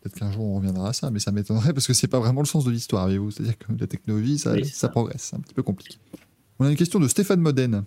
Peut-être 0.00 0.14
qu'un 0.18 0.30
jour 0.30 0.44
on 0.44 0.56
reviendra 0.56 0.90
à 0.90 0.92
ça, 0.92 1.10
mais 1.10 1.18
ça 1.18 1.32
m'étonnerait 1.32 1.72
parce 1.72 1.86
que 1.86 1.92
c'est 1.92 2.06
pas 2.08 2.20
vraiment 2.20 2.40
le 2.40 2.46
sens 2.46 2.64
de 2.64 2.70
l'histoire, 2.70 3.04
voyez-vous. 3.04 3.30
C'est-à-dire 3.32 3.58
que 3.58 3.66
la 3.78 3.86
technologie, 3.88 4.38
ça, 4.38 4.52
Oui, 4.52 4.64
ça 4.64 4.72
ça. 4.74 4.88
progresse. 4.88 5.22
C'est 5.30 5.36
un 5.36 5.40
petit 5.40 5.54
peu 5.54 5.62
compliqué. 5.64 5.96
On 6.58 6.64
a 6.66 6.70
une 6.70 6.76
question 6.76 7.00
de 7.00 7.08
Stéphane 7.08 7.40
Modène. 7.40 7.84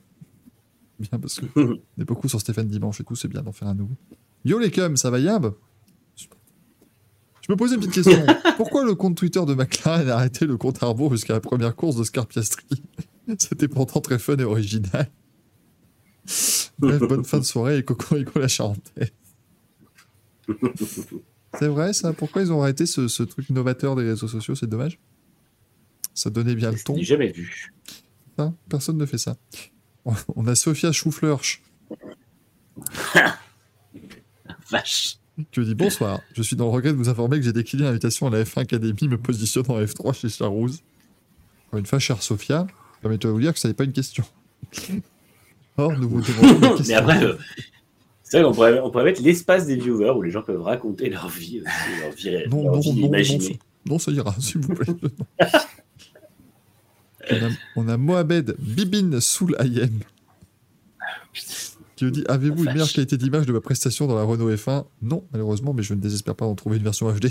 Bien, 1.00 1.20
parce 1.20 1.40
que 1.40 1.46
on 1.56 2.02
est 2.02 2.06
beaucoup 2.06 2.28
sur 2.28 2.40
Stéphane 2.42 2.68
Dimanche 2.68 3.00
et 3.00 3.04
tout, 3.06 3.16
c'est 3.16 3.30
bien 3.30 3.42
d'en 3.42 3.54
faire 3.54 3.70
un 3.70 3.74
nouveau. 3.76 3.96
Yo 4.44 4.60
les 4.60 4.72
cums, 4.72 4.98
ça 4.98 5.10
va 5.10 5.20
Yab? 5.20 5.54
Je 7.50 7.54
me 7.56 7.58
posais 7.58 7.74
une 7.76 7.82
petite 7.82 8.04
question. 8.04 8.24
Pourquoi 8.58 8.86
le 8.86 8.94
compte 8.94 9.18
Twitter 9.18 9.44
de 9.44 9.56
McLaren 9.56 10.08
a 10.08 10.18
arrêté 10.18 10.46
le 10.46 10.56
compte 10.56 10.84
Arbour 10.84 11.12
jusqu'à 11.14 11.34
la 11.34 11.40
première 11.40 11.76
course 11.76 11.96
d'Oscar 11.96 12.28
Piastri 12.28 12.84
C'était 13.40 13.68
pourtant 13.68 14.02
très 14.02 14.20
fun 14.20 14.38
et 14.38 14.44
original. 14.44 15.10
Bref, 16.78 17.00
bonne 17.10 17.26
fin 17.26 17.40
de 17.40 17.44
soirée 17.44 17.80
et 17.80 17.84
cocorico 17.84 18.38
la 18.38 18.48
charentaise. 18.48 19.12
C'est 21.58 21.68
vrai 21.68 21.94
ça? 21.94 22.14
Pourquoi 22.14 22.44
ils 22.44 22.54
ont 22.54 22.62
arrêté 22.62 22.86
ce, 22.86 23.08
ce 23.08 23.24
truc 23.24 23.50
novateur 23.50 23.96
des 23.96 24.04
réseaux 24.04 24.28
sociaux? 24.28 24.54
C'est 24.54 24.70
dommage. 24.70 25.00
Ça 26.14 26.30
donnait 26.30 26.56
bien 26.56 26.70
le 26.70 26.78
ton. 26.78 27.02
jamais 27.02 27.32
vu. 27.32 27.74
Personne 28.70 28.98
ne 28.98 29.08
fait 29.08 29.18
ça. 29.18 29.38
On 30.36 30.46
a 30.46 30.54
Sophia 30.54 30.92
Choufleur 30.92 31.42
Vache. 34.70 35.19
Qui 35.52 35.60
me 35.60 35.66
dit 35.66 35.76
bonsoir. 35.76 36.20
Je 36.34 36.42
suis 36.42 36.56
dans 36.56 36.66
le 36.66 36.72
regret 36.72 36.92
de 36.92 36.98
vous 36.98 37.10
informer 37.10 37.38
que 37.38 37.44
j'ai 37.44 37.54
décliné 37.54 37.84
l'invitation 37.84 38.28
à 38.28 38.30
la 38.30 38.44
F1 38.44 38.62
Academy 38.62 39.08
me 39.08 39.18
positionnant 39.18 39.76
en 39.76 39.82
F3 39.82 40.14
chez 40.14 40.30
Charouz. 40.30 40.82
Encore 41.68 41.80
une 41.80 41.86
fois, 41.86 42.00
chère 42.00 42.22
Sophia, 42.24 42.66
permettez-moi 43.02 43.34
de 43.34 43.36
vous 43.38 43.42
dire 43.44 43.54
que 43.54 43.60
ce 43.60 43.68
n'est 43.68 43.74
pas 43.74 43.84
une 43.84 43.94
question. 43.94 44.24
Or, 45.78 45.92
nous 45.98 46.10
vous 46.10 46.22
demandons 46.22 46.60
des 46.60 46.60
Mais 46.70 46.78
questions. 46.78 46.98
après, 46.98 47.24
euh, 47.24 47.38
c'est 48.24 48.38
vrai 48.40 48.48
qu'on 48.48 48.54
pourrait, 48.54 48.80
on 48.80 48.92
pourrait 48.92 49.06
mettre 49.06 49.22
l'espace 49.22 49.66
des 49.66 49.76
viewers 49.76 50.12
où 50.12 50.22
les 50.22 50.32
gens 50.32 50.42
peuvent 50.44 50.62
raconter 50.62 51.10
leur 51.10 51.30
vie, 51.30 51.62
aussi, 51.62 52.02
leur 52.02 52.12
vie, 52.12 52.50
Non, 52.50 52.64
leur 52.64 52.74
non, 52.76 52.80
vie 52.80 52.90
non, 52.94 52.96
non, 53.02 53.08
imaginée. 53.08 53.60
Non, 53.86 54.00
ça 54.00 54.12
ira, 54.12 54.36
s'il 54.40 54.62
vous 54.62 54.74
plaît. 54.74 54.94
on, 57.32 57.36
a, 57.36 57.50
on 57.76 57.88
a 57.88 57.98
Mohamed 57.98 58.56
Bibin 58.60 59.20
Soul 59.22 59.56
Ayem 59.60 60.00
qui 62.00 62.06
nous 62.06 62.12
dit 62.12 62.24
Avez-vous 62.30 62.64
une 62.64 62.72
meilleure 62.72 62.92
qualité 62.92 63.18
d'image 63.18 63.46
de 63.46 63.52
ma 63.52 63.60
prestation 63.60 64.08
dans 64.08 64.16
la 64.16 64.24
Renault 64.24 64.50
F1 64.50 64.86
Non, 65.02 65.26
malheureusement, 65.34 65.74
mais 65.74 65.84
je 65.84 65.94
ne 65.94 66.00
désespère 66.00 66.34
pas 66.34 66.46
d'en 66.46 66.56
trouver 66.56 66.78
une 66.78 66.84
version 66.84 67.12
HD. 67.12 67.28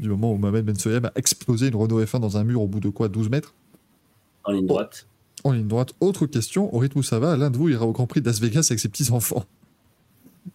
Du 0.00 0.08
moment 0.08 0.32
où 0.32 0.36
Mohamed 0.36 0.64
Ben 0.64 0.74
Soyem 0.76 1.04
a 1.04 1.12
explosé 1.14 1.68
une 1.68 1.76
Renault 1.76 2.02
F1 2.02 2.18
dans 2.18 2.36
un 2.36 2.42
mur 2.42 2.60
au 2.60 2.66
bout 2.66 2.80
de 2.80 2.88
quoi 2.88 3.08
12 3.08 3.30
mètres? 3.30 3.54
En 4.44 4.50
ligne 4.50 4.66
droite. 4.66 5.06
En 5.44 5.52
ligne 5.52 5.68
droite, 5.68 5.92
autre 6.00 6.26
question, 6.26 6.74
au 6.74 6.78
rythme 6.78 6.98
où 6.98 7.02
ça 7.04 7.20
va, 7.20 7.36
l'un 7.36 7.50
de 7.50 7.56
vous 7.56 7.68
ira 7.68 7.86
au 7.86 7.92
Grand 7.92 8.08
Prix 8.08 8.20
de 8.20 8.26
Las 8.26 8.40
Vegas 8.40 8.66
avec 8.70 8.80
ses 8.80 8.88
petits-enfants. 8.88 9.44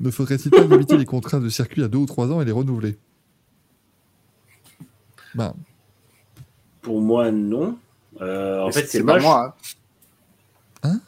Ne 0.02 0.11
faudrait-il 0.11 0.52
pas 0.52 0.66
limiter 0.66 0.98
les 0.98 1.06
contrats 1.06 1.40
de 1.40 1.48
circuit 1.48 1.84
à 1.84 1.88
deux 1.88 2.00
ou 2.00 2.06
trois 2.06 2.30
ans 2.30 2.42
et 2.42 2.45
les 2.45 2.52
renouveler? 2.52 2.98
Bah, 5.34 5.56
Pour 6.82 7.00
moi, 7.00 7.32
non. 7.32 7.77
Euh, 8.19 8.61
en 8.64 8.72
fait, 8.72 8.86
c'est 8.88 9.03
pas 9.03 9.14
moche. 9.14 9.24
moi. 9.24 9.56
Hein 10.84 10.90
Hein 10.90 11.02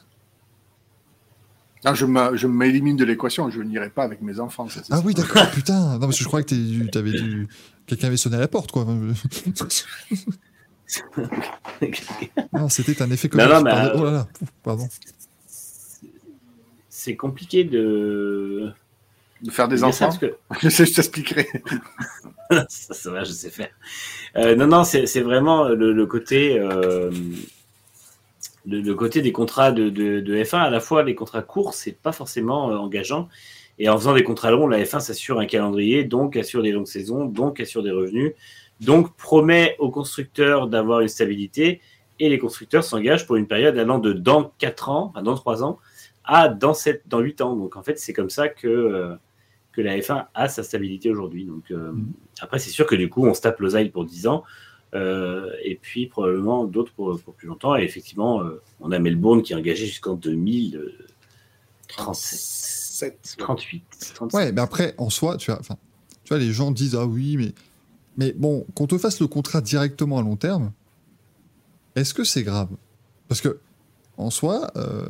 non, 1.84 1.94
je 1.94 2.06
me- 2.06 2.36
je 2.36 2.46
m'élimine 2.46 2.96
de 2.96 3.04
l'équation, 3.04 3.48
je 3.50 3.60
n'irai 3.62 3.90
pas 3.90 4.02
avec 4.04 4.20
mes 4.22 4.38
enfants. 4.40 4.68
ça, 4.68 4.80
Ah 4.90 5.00
oui, 5.04 5.14
d'accord, 5.14 5.50
putain. 5.54 5.92
Non, 5.94 6.00
parce 6.00 6.16
que 6.18 6.22
je 6.22 6.28
croyais 6.28 6.44
que 6.44 6.50
t'es- 6.54 6.90
t'avais 6.90 7.12
dû. 7.12 7.48
Quelqu'un 7.86 8.06
avait 8.08 8.16
sonné 8.16 8.36
à 8.36 8.40
la 8.40 8.48
porte, 8.48 8.70
quoi. 8.70 8.86
non, 12.52 12.68
c'était 12.68 13.00
un 13.02 13.10
effet 13.10 13.28
Non, 13.32 13.44
comique. 13.46 13.54
non, 13.54 13.62
mais, 13.62 13.70
euh, 13.72 13.92
Oh 13.96 14.04
là 14.04 14.10
là, 14.10 14.28
pardon. 14.62 14.88
c'est 16.88 17.16
compliqué 17.16 17.64
de. 17.64 18.70
De 19.42 19.50
faire 19.50 19.68
des 19.68 19.78
de 19.78 19.84
enfants, 19.84 20.14
que 20.14 20.34
je 20.60 20.68
sais, 20.68 20.84
je 20.84 20.92
t'expliquerai. 20.92 21.48
ça, 22.68 22.92
ça 22.94 23.10
va, 23.10 23.24
je 23.24 23.32
sais 23.32 23.48
faire. 23.48 23.70
Euh, 24.36 24.54
non, 24.54 24.66
non, 24.66 24.84
c'est 24.84 25.06
c'est 25.06 25.22
vraiment 25.22 25.64
le, 25.70 25.94
le 25.94 26.06
côté, 26.06 26.58
euh, 26.58 27.10
le, 28.66 28.80
le 28.80 28.94
côté 28.94 29.22
des 29.22 29.32
contrats 29.32 29.72
de, 29.72 29.88
de, 29.88 30.20
de 30.20 30.34
F1. 30.36 30.58
À 30.58 30.70
la 30.70 30.80
fois, 30.80 31.02
les 31.02 31.14
contrats 31.14 31.42
courts, 31.42 31.74
c'est 31.74 31.96
pas 31.96 32.12
forcément 32.12 32.70
euh, 32.70 32.76
engageant. 32.76 33.28
Et 33.78 33.88
en 33.88 33.96
faisant 33.96 34.14
des 34.14 34.22
contrats 34.22 34.50
longs, 34.50 34.66
la 34.66 34.82
F1 34.82 35.00
s'assure 35.00 35.40
un 35.40 35.46
calendrier, 35.46 36.04
donc 36.04 36.36
assure 36.36 36.62
des 36.62 36.70
longues 36.70 36.86
saisons, 36.86 37.24
donc 37.24 37.60
assure 37.60 37.82
des 37.82 37.90
revenus, 37.90 38.34
donc 38.80 39.16
promet 39.16 39.74
aux 39.78 39.90
constructeurs 39.90 40.66
d'avoir 40.66 41.00
une 41.00 41.08
stabilité. 41.08 41.80
Et 42.18 42.28
les 42.28 42.38
constructeurs 42.38 42.84
s'engagent 42.84 43.26
pour 43.26 43.36
une 43.36 43.46
période 43.46 43.78
allant 43.78 43.98
de 43.98 44.12
dans 44.12 44.52
4 44.58 44.90
ans, 44.90 45.10
enfin 45.10 45.22
dans 45.22 45.34
3 45.34 45.64
ans, 45.64 45.78
à 46.24 46.50
dans, 46.50 46.74
7, 46.74 47.04
dans 47.06 47.20
8 47.20 47.40
ans. 47.40 47.56
Donc 47.56 47.76
en 47.76 47.82
fait, 47.82 47.98
c'est 47.98 48.12
comme 48.12 48.28
ça 48.28 48.50
que, 48.50 48.68
euh, 48.68 49.14
que 49.72 49.80
la 49.80 49.96
F1 49.96 50.26
a 50.34 50.48
sa 50.48 50.62
stabilité 50.62 51.10
aujourd'hui. 51.10 51.46
Donc 51.46 51.70
euh, 51.70 51.92
après, 52.40 52.58
c'est 52.58 52.70
sûr 52.70 52.84
que 52.84 52.94
du 52.94 53.08
coup, 53.08 53.26
on 53.26 53.32
se 53.32 53.40
tape 53.40 53.58
Losail 53.60 53.88
pour 53.88 54.04
10 54.04 54.26
ans, 54.26 54.44
euh, 54.94 55.50
et 55.62 55.76
puis 55.76 56.06
probablement 56.06 56.64
d'autres 56.64 56.92
pour, 56.92 57.20
pour 57.20 57.34
plus 57.34 57.48
longtemps. 57.48 57.76
Et 57.76 57.82
effectivement, 57.82 58.42
euh, 58.42 58.62
on 58.80 58.92
a 58.92 58.98
Melbourne 58.98 59.42
qui 59.42 59.52
est 59.52 59.56
engagé 59.56 59.86
jusqu'en 59.86 60.14
2037, 60.14 62.14
7. 62.14 63.36
38, 63.38 63.82
37. 64.14 64.38
Ouais, 64.38 64.52
mais 64.52 64.60
après, 64.60 64.94
en 64.98 65.10
soi, 65.10 65.36
tu 65.36 65.50
vois, 65.50 65.60
enfin, 65.60 65.76
tu 66.24 66.34
vois, 66.34 66.38
les 66.38 66.52
gens 66.52 66.70
disent 66.70 66.94
ah 66.94 67.06
oui, 67.06 67.36
mais, 67.36 67.52
mais 68.16 68.32
bon, 68.32 68.66
qu'on 68.74 68.86
te 68.86 68.98
fasse 68.98 69.20
le 69.20 69.26
contrat 69.26 69.60
directement 69.60 70.18
à 70.18 70.22
long 70.22 70.36
terme, 70.36 70.72
est-ce 71.94 72.14
que 72.14 72.24
c'est 72.24 72.42
grave? 72.42 72.68
Parce 73.28 73.40
que 73.40 73.58
en 74.16 74.30
soi, 74.30 74.70
euh, 74.76 75.06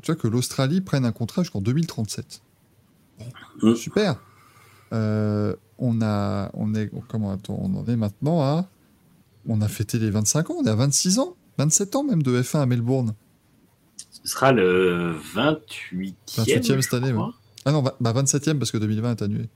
tu 0.00 0.12
vois 0.12 0.20
que 0.20 0.28
l'Australie 0.28 0.80
prenne 0.80 1.04
un 1.04 1.12
contrat 1.12 1.42
jusqu'en 1.42 1.60
2037. 1.60 2.40
Bon, 3.18 3.26
Mm. 3.62 3.74
Super. 3.74 4.16
Euh, 4.92 5.54
on 5.78 6.00
a, 6.02 6.50
on 6.54 6.74
est, 6.74 6.90
comment 7.08 7.32
attends, 7.32 7.58
on 7.60 7.74
en 7.76 7.84
est 7.86 7.96
maintenant 7.96 8.42
à, 8.42 8.68
on 9.48 9.60
a 9.60 9.68
fêté 9.68 9.98
les 9.98 10.10
25 10.10 10.50
ans, 10.50 10.56
on 10.60 10.64
est 10.64 10.70
à 10.70 10.74
26 10.74 11.18
ans, 11.18 11.36
27 11.58 11.96
ans 11.96 12.04
même 12.04 12.22
de 12.22 12.40
F1 12.42 12.60
à 12.62 12.66
Melbourne. 12.66 13.14
Ce 14.10 14.28
sera 14.32 14.52
le 14.52 15.14
28e. 15.34 16.14
28e 16.28 16.80
cette 16.80 16.94
année, 16.94 17.12
ouais. 17.12 17.22
Ah 17.64 17.72
non, 17.72 17.82
bah, 17.82 17.94
27e 18.12 18.58
parce 18.58 18.70
que 18.70 18.78
2020 18.78 19.10
est 19.20 19.22
annulé. 19.22 19.48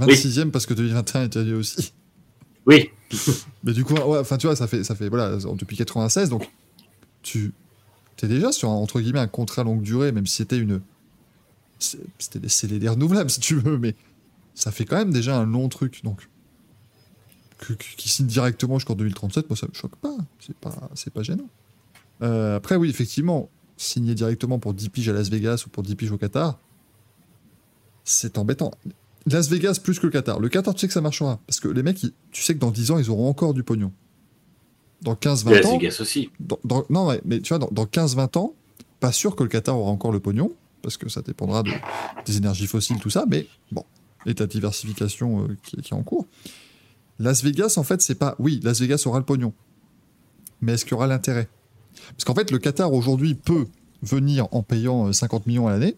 26e 0.00 0.50
parce 0.50 0.66
que 0.66 0.74
2021 0.74 1.22
est 1.24 1.36
annulé 1.36 1.54
aussi. 1.56 1.92
Oui, 2.64 2.90
Mais 3.64 3.72
du 3.72 3.82
coup, 3.82 3.94
ouais, 3.94 4.18
enfin, 4.20 4.36
tu 4.38 4.46
vois, 4.46 4.54
ça 4.54 4.68
fait, 4.68 4.84
ça 4.84 4.94
fait, 4.94 5.08
voilà, 5.08 5.36
depuis 5.36 5.76
96, 5.76 6.28
donc 6.28 6.48
tu 7.22 7.52
es 8.22 8.28
déjà 8.28 8.52
sur, 8.52 8.68
un, 8.70 8.74
entre 8.74 9.00
guillemets, 9.00 9.18
un 9.18 9.26
contrat 9.26 9.64
longue 9.64 9.82
durée, 9.82 10.12
même 10.12 10.28
si 10.28 10.36
c'était 10.36 10.58
une. 10.58 10.80
c'est- 11.80 11.98
C'était 12.20 12.38
des 12.38 12.48
CDD 12.48 12.88
renouvelables, 12.88 13.30
si 13.30 13.40
tu 13.40 13.56
veux, 13.56 13.78
mais 13.78 13.96
ça 14.54 14.70
fait 14.70 14.84
quand 14.84 14.94
même 14.96 15.12
déjà 15.12 15.36
un 15.36 15.44
long 15.44 15.68
truc, 15.68 16.02
donc. 16.04 16.28
Qui 17.96 18.08
signe 18.08 18.26
directement 18.26 18.78
jusqu'en 18.78 18.94
2037, 18.94 19.48
moi, 19.48 19.56
ça 19.56 19.66
me 19.68 19.74
choque 19.74 19.96
pas. 19.96 20.16
C'est 20.40 20.56
pas, 20.56 20.74
c'est 20.94 21.12
pas 21.12 21.22
gênant. 21.22 21.48
Euh, 22.22 22.56
après, 22.56 22.76
oui, 22.76 22.88
effectivement, 22.90 23.48
signer 23.76 24.14
directement 24.14 24.58
pour 24.58 24.74
10 24.74 24.88
piges 24.90 25.08
à 25.08 25.12
Las 25.12 25.28
Vegas 25.30 25.64
ou 25.66 25.70
pour 25.70 25.82
10 25.82 25.94
piges 25.96 26.12
au 26.12 26.18
Qatar, 26.18 26.58
c'est 28.04 28.38
embêtant. 28.38 28.70
Las 29.26 29.48
Vegas 29.48 29.78
plus 29.82 29.98
que 30.00 30.06
le 30.06 30.12
Qatar. 30.12 30.40
Le 30.40 30.48
Qatar, 30.48 30.74
tu 30.74 30.80
sais 30.80 30.88
que 30.88 30.92
ça 30.92 31.00
marchera. 31.00 31.38
Parce 31.46 31.60
que 31.60 31.68
les 31.68 31.82
mecs, 31.82 32.02
ils- 32.02 32.12
tu 32.32 32.42
sais 32.42 32.54
que 32.54 32.58
dans 32.58 32.70
10 32.72 32.90
ans, 32.90 32.98
ils 32.98 33.10
auront 33.10 33.28
encore 33.28 33.54
du 33.54 33.62
pognon. 33.62 33.92
Dans 35.02 35.14
15-20 35.14 35.50
Las 35.52 35.66
ans. 35.66 35.78
Vegas 35.78 35.98
aussi. 36.00 36.30
dans- 36.40 36.58
dans- 36.64 36.84
non, 36.90 37.06
ouais, 37.06 37.20
mais 37.24 37.40
tu 37.40 37.48
vois, 37.50 37.58
dans, 37.58 37.68
dans 37.70 37.86
15-20 37.86 38.36
ans, 38.36 38.54
pas 39.00 39.12
sûr 39.12 39.36
que 39.36 39.42
le 39.42 39.48
Qatar 39.48 39.78
aura 39.78 39.90
encore 39.90 40.12
le 40.12 40.20
pognon. 40.20 40.52
Parce 40.82 40.96
que 40.96 41.08
ça 41.08 41.22
dépendra 41.22 41.62
de- 41.62 41.70
des 42.26 42.36
énergies 42.38 42.66
fossiles, 42.66 42.98
tout 42.98 43.10
ça. 43.10 43.24
Mais 43.28 43.46
bon, 43.70 43.84
l'état 44.26 44.46
de 44.46 44.50
diversification 44.50 45.44
euh, 45.44 45.56
qui, 45.62 45.76
qui 45.76 45.92
est 45.94 45.96
en 45.96 46.02
cours. 46.02 46.26
Las 47.22 47.42
Vegas, 47.42 47.74
en 47.76 47.82
fait, 47.82 48.02
c'est 48.02 48.14
pas. 48.14 48.34
Oui, 48.38 48.60
Las 48.62 48.80
Vegas 48.80 49.02
aura 49.06 49.18
le 49.18 49.24
pognon. 49.24 49.52
Mais 50.60 50.72
est-ce 50.72 50.84
qu'il 50.84 50.92
y 50.92 50.94
aura 50.94 51.06
l'intérêt? 51.06 51.48
Parce 52.10 52.24
qu'en 52.24 52.34
fait, 52.34 52.50
le 52.50 52.58
Qatar 52.58 52.92
aujourd'hui 52.92 53.34
peut 53.34 53.66
venir 54.02 54.48
en 54.50 54.62
payant 54.62 55.08
euh, 55.08 55.12
50 55.12 55.46
millions 55.46 55.68
à 55.68 55.70
l'année. 55.70 55.96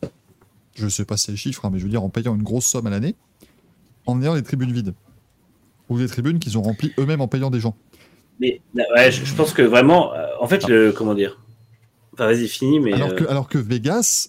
Je 0.74 0.88
sais 0.88 1.04
pas 1.04 1.16
si 1.16 1.26
c'est 1.26 1.32
le 1.32 1.36
chiffre, 1.38 1.64
hein, 1.64 1.70
mais 1.72 1.78
je 1.78 1.84
veux 1.84 1.90
dire 1.90 2.02
en 2.02 2.08
payant 2.08 2.34
une 2.34 2.42
grosse 2.42 2.66
somme 2.66 2.86
à 2.86 2.90
l'année, 2.90 3.14
en 4.06 4.20
ayant 4.20 4.34
des 4.34 4.42
tribunes 4.42 4.72
vides. 4.72 4.94
Ou 5.88 5.98
des 5.98 6.08
tribunes 6.08 6.38
qu'ils 6.38 6.58
ont 6.58 6.62
remplies 6.62 6.92
eux-mêmes 6.98 7.20
en 7.20 7.28
payant 7.28 7.50
des 7.50 7.60
gens. 7.60 7.76
Mais 8.40 8.60
ouais, 8.74 9.10
je, 9.10 9.24
je 9.24 9.34
pense 9.34 9.52
que 9.52 9.62
vraiment, 9.62 10.12
euh, 10.14 10.26
en 10.40 10.46
fait, 10.46 10.66
le, 10.68 10.92
comment 10.92 11.14
dire? 11.14 11.40
Enfin, 12.12 12.26
vas-y, 12.26 12.48
fini, 12.48 12.80
mais. 12.80 12.92
Alors 12.92 13.10
euh, 13.10 13.14
que, 13.14 13.24
alors 13.24 13.48
que 13.48 13.58
Vegas, 13.58 14.28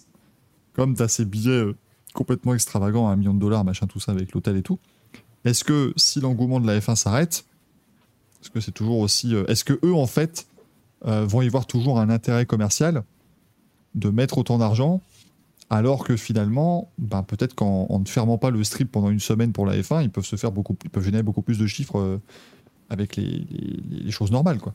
comme 0.72 0.94
tu 0.94 1.02
as 1.02 1.08
ces 1.08 1.24
billets 1.24 1.50
euh, 1.50 1.76
complètement 2.14 2.54
extravagants, 2.54 3.08
un 3.08 3.16
million 3.16 3.34
de 3.34 3.40
dollars, 3.40 3.64
machin, 3.64 3.86
tout 3.86 4.00
ça, 4.00 4.12
avec 4.12 4.32
l'hôtel 4.32 4.56
et 4.56 4.62
tout, 4.62 4.78
est-ce 5.46 5.64
que 5.64 5.92
si 5.96 6.20
l'engouement 6.20 6.60
de 6.60 6.66
la 6.66 6.78
F1 6.78 6.96
s'arrête, 6.96 7.44
est-ce 8.42 8.50
que 8.50 8.60
c'est 8.60 8.72
toujours 8.72 8.98
aussi. 8.98 9.34
euh, 9.34 9.44
est-ce 9.46 9.64
que 9.64 9.78
eux, 9.84 9.94
en 9.94 10.06
fait, 10.06 10.46
euh, 11.06 11.24
vont 11.24 11.42
y 11.42 11.48
voir 11.48 11.66
toujours 11.66 11.98
un 11.98 12.10
intérêt 12.10 12.46
commercial 12.46 13.02
de 13.94 14.10
mettre 14.10 14.38
autant 14.38 14.58
d'argent 14.58 15.00
alors 15.68 16.04
que 16.04 16.16
finalement, 16.16 16.92
ben, 16.98 17.24
peut-être 17.24 17.54
qu'en 17.54 17.86
en 17.90 17.98
ne 17.98 18.06
fermant 18.06 18.38
pas 18.38 18.50
le 18.50 18.62
strip 18.62 18.90
pendant 18.92 19.10
une 19.10 19.20
semaine 19.20 19.52
pour 19.52 19.66
la 19.66 19.76
F1, 19.76 20.02
ils 20.04 20.10
peuvent 20.10 20.24
se 20.24 20.36
faire 20.36 20.52
beaucoup, 20.52 20.76
ils 20.84 20.90
peuvent 20.90 21.02
générer 21.02 21.24
beaucoup 21.24 21.42
plus 21.42 21.58
de 21.58 21.66
chiffres 21.66 21.98
euh, 21.98 22.20
avec 22.88 23.16
les, 23.16 24.10
choses 24.10 24.30
normales, 24.30 24.58
quoi. 24.58 24.74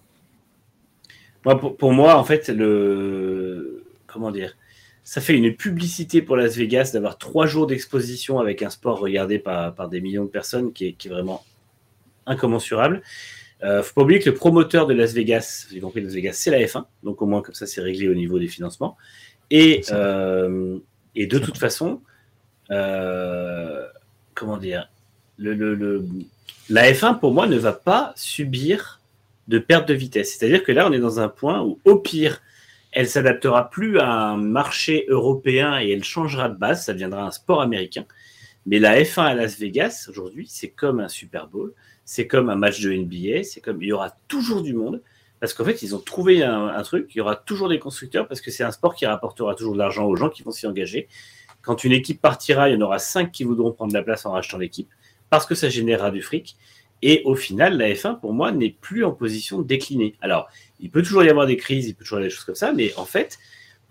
Pour, 1.43 1.77
pour 1.77 1.93
moi, 1.93 2.17
en 2.17 2.23
fait, 2.23 2.49
le. 2.49 3.83
Comment 4.05 4.31
dire 4.31 4.53
Ça 5.03 5.19
fait 5.19 5.33
une 5.35 5.55
publicité 5.55 6.21
pour 6.21 6.35
Las 6.35 6.55
Vegas 6.55 6.91
d'avoir 6.93 7.17
trois 7.17 7.47
jours 7.47 7.65
d'exposition 7.67 8.39
avec 8.39 8.61
un 8.61 8.69
sport 8.69 8.99
regardé 8.99 9.39
par, 9.39 9.73
par 9.73 9.89
des 9.89 9.99
millions 9.99 10.25
de 10.25 10.29
personnes 10.29 10.71
qui 10.73 10.87
est, 10.87 10.93
qui 10.93 11.07
est 11.07 11.11
vraiment 11.11 11.43
incommensurable. 12.27 13.01
Euh, 13.63 13.83
faut 13.83 13.93
pas 13.95 14.01
oublier 14.03 14.19
que 14.19 14.29
le 14.29 14.35
promoteur 14.35 14.87
de 14.87 14.93
Las 14.93 15.13
Vegas, 15.13 15.67
j'ai 15.71 15.79
compris 15.79 16.01
Las 16.01 16.13
Vegas, 16.13 16.33
c'est 16.33 16.51
la 16.51 16.59
F1, 16.59 16.85
donc 17.03 17.21
au 17.21 17.25
moins 17.25 17.41
comme 17.41 17.53
ça 17.55 17.65
c'est 17.67 17.81
réglé 17.81 18.07
au 18.07 18.13
niveau 18.15 18.39
des 18.39 18.47
financements. 18.47 18.95
Et, 19.49 19.81
euh, 19.91 20.77
et 21.15 21.27
de 21.27 21.37
toute 21.39 21.57
façon, 21.57 22.01
euh, 22.71 23.85
comment 24.33 24.57
dire, 24.57 24.89
le, 25.37 25.53
le- 25.53 25.75
le- 25.75 26.05
la 26.69 26.91
F1 26.91 27.19
pour 27.19 27.33
moi 27.33 27.47
ne 27.47 27.57
va 27.57 27.73
pas 27.73 28.13
subir 28.15 29.01
de 29.47 29.59
perte 29.59 29.87
de 29.89 29.93
vitesse. 29.93 30.37
C'est-à-dire 30.37 30.63
que 30.63 30.71
là, 30.71 30.87
on 30.87 30.93
est 30.93 30.99
dans 30.99 31.19
un 31.19 31.27
point 31.27 31.61
où, 31.63 31.79
au 31.85 31.97
pire, 31.97 32.41
elle 32.91 33.07
s'adaptera 33.07 33.69
plus 33.69 33.99
à 33.99 34.11
un 34.11 34.37
marché 34.37 35.05
européen 35.07 35.79
et 35.79 35.91
elle 35.91 36.03
changera 36.03 36.49
de 36.49 36.57
base, 36.57 36.85
ça 36.85 36.93
deviendra 36.93 37.23
un 37.23 37.31
sport 37.31 37.61
américain. 37.61 38.05
Mais 38.65 38.79
la 38.79 39.01
F1 39.01 39.21
à 39.21 39.33
Las 39.33 39.57
Vegas, 39.57 40.07
aujourd'hui, 40.09 40.45
c'est 40.49 40.69
comme 40.69 40.99
un 40.99 41.07
Super 41.07 41.47
Bowl, 41.47 41.73
c'est 42.05 42.27
comme 42.27 42.49
un 42.49 42.55
match 42.55 42.81
de 42.81 42.93
NBA, 42.93 43.43
c'est 43.43 43.61
comme 43.61 43.81
il 43.81 43.87
y 43.87 43.91
aura 43.93 44.11
toujours 44.27 44.61
du 44.61 44.73
monde 44.73 45.01
parce 45.39 45.53
qu'en 45.55 45.65
fait, 45.65 45.81
ils 45.81 45.95
ont 45.95 45.99
trouvé 45.99 46.43
un, 46.43 46.67
un 46.67 46.83
truc, 46.83 47.09
il 47.15 47.17
y 47.17 47.21
aura 47.21 47.35
toujours 47.35 47.67
des 47.69 47.79
constructeurs 47.79 48.27
parce 48.27 48.41
que 48.41 48.51
c'est 48.51 48.63
un 48.63 48.71
sport 48.71 48.93
qui 48.93 49.07
rapportera 49.07 49.55
toujours 49.55 49.73
de 49.73 49.79
l'argent 49.79 50.05
aux 50.05 50.15
gens 50.15 50.29
qui 50.29 50.43
vont 50.43 50.51
s'y 50.51 50.67
engager. 50.67 51.07
Quand 51.63 51.83
une 51.83 51.93
équipe 51.93 52.21
partira, 52.21 52.69
il 52.69 52.73
y 52.73 52.77
en 52.77 52.81
aura 52.81 52.99
cinq 52.99 53.31
qui 53.31 53.43
voudront 53.43 53.71
prendre 53.71 53.93
la 53.93 54.03
place 54.03 54.25
en 54.25 54.31
rachetant 54.31 54.59
l'équipe 54.59 54.89
parce 55.31 55.45
que 55.47 55.55
ça 55.55 55.69
générera 55.69 56.11
du 56.11 56.21
fric. 56.21 56.57
Et 57.01 57.21
au 57.25 57.35
final, 57.35 57.77
la 57.77 57.89
F1, 57.89 58.19
pour 58.19 58.33
moi, 58.33 58.51
n'est 58.51 58.75
plus 58.79 59.03
en 59.03 59.11
position 59.11 59.59
de 59.59 59.67
décliner. 59.67 60.15
Alors, 60.21 60.49
il 60.79 60.91
peut 60.91 61.01
toujours 61.01 61.23
y 61.23 61.29
avoir 61.29 61.47
des 61.47 61.57
crises, 61.57 61.87
il 61.87 61.95
peut 61.95 62.03
toujours 62.03 62.19
y 62.19 62.21
avoir 62.21 62.29
des 62.29 62.35
choses 62.35 62.45
comme 62.45 62.55
ça, 62.55 62.73
mais 62.73 62.93
en 62.95 63.05
fait, 63.05 63.39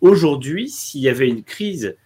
aujourd'hui, 0.00 0.68
s'il 0.68 1.00
y 1.00 1.08
avait 1.08 1.28
une 1.28 1.42
crise, 1.42 1.96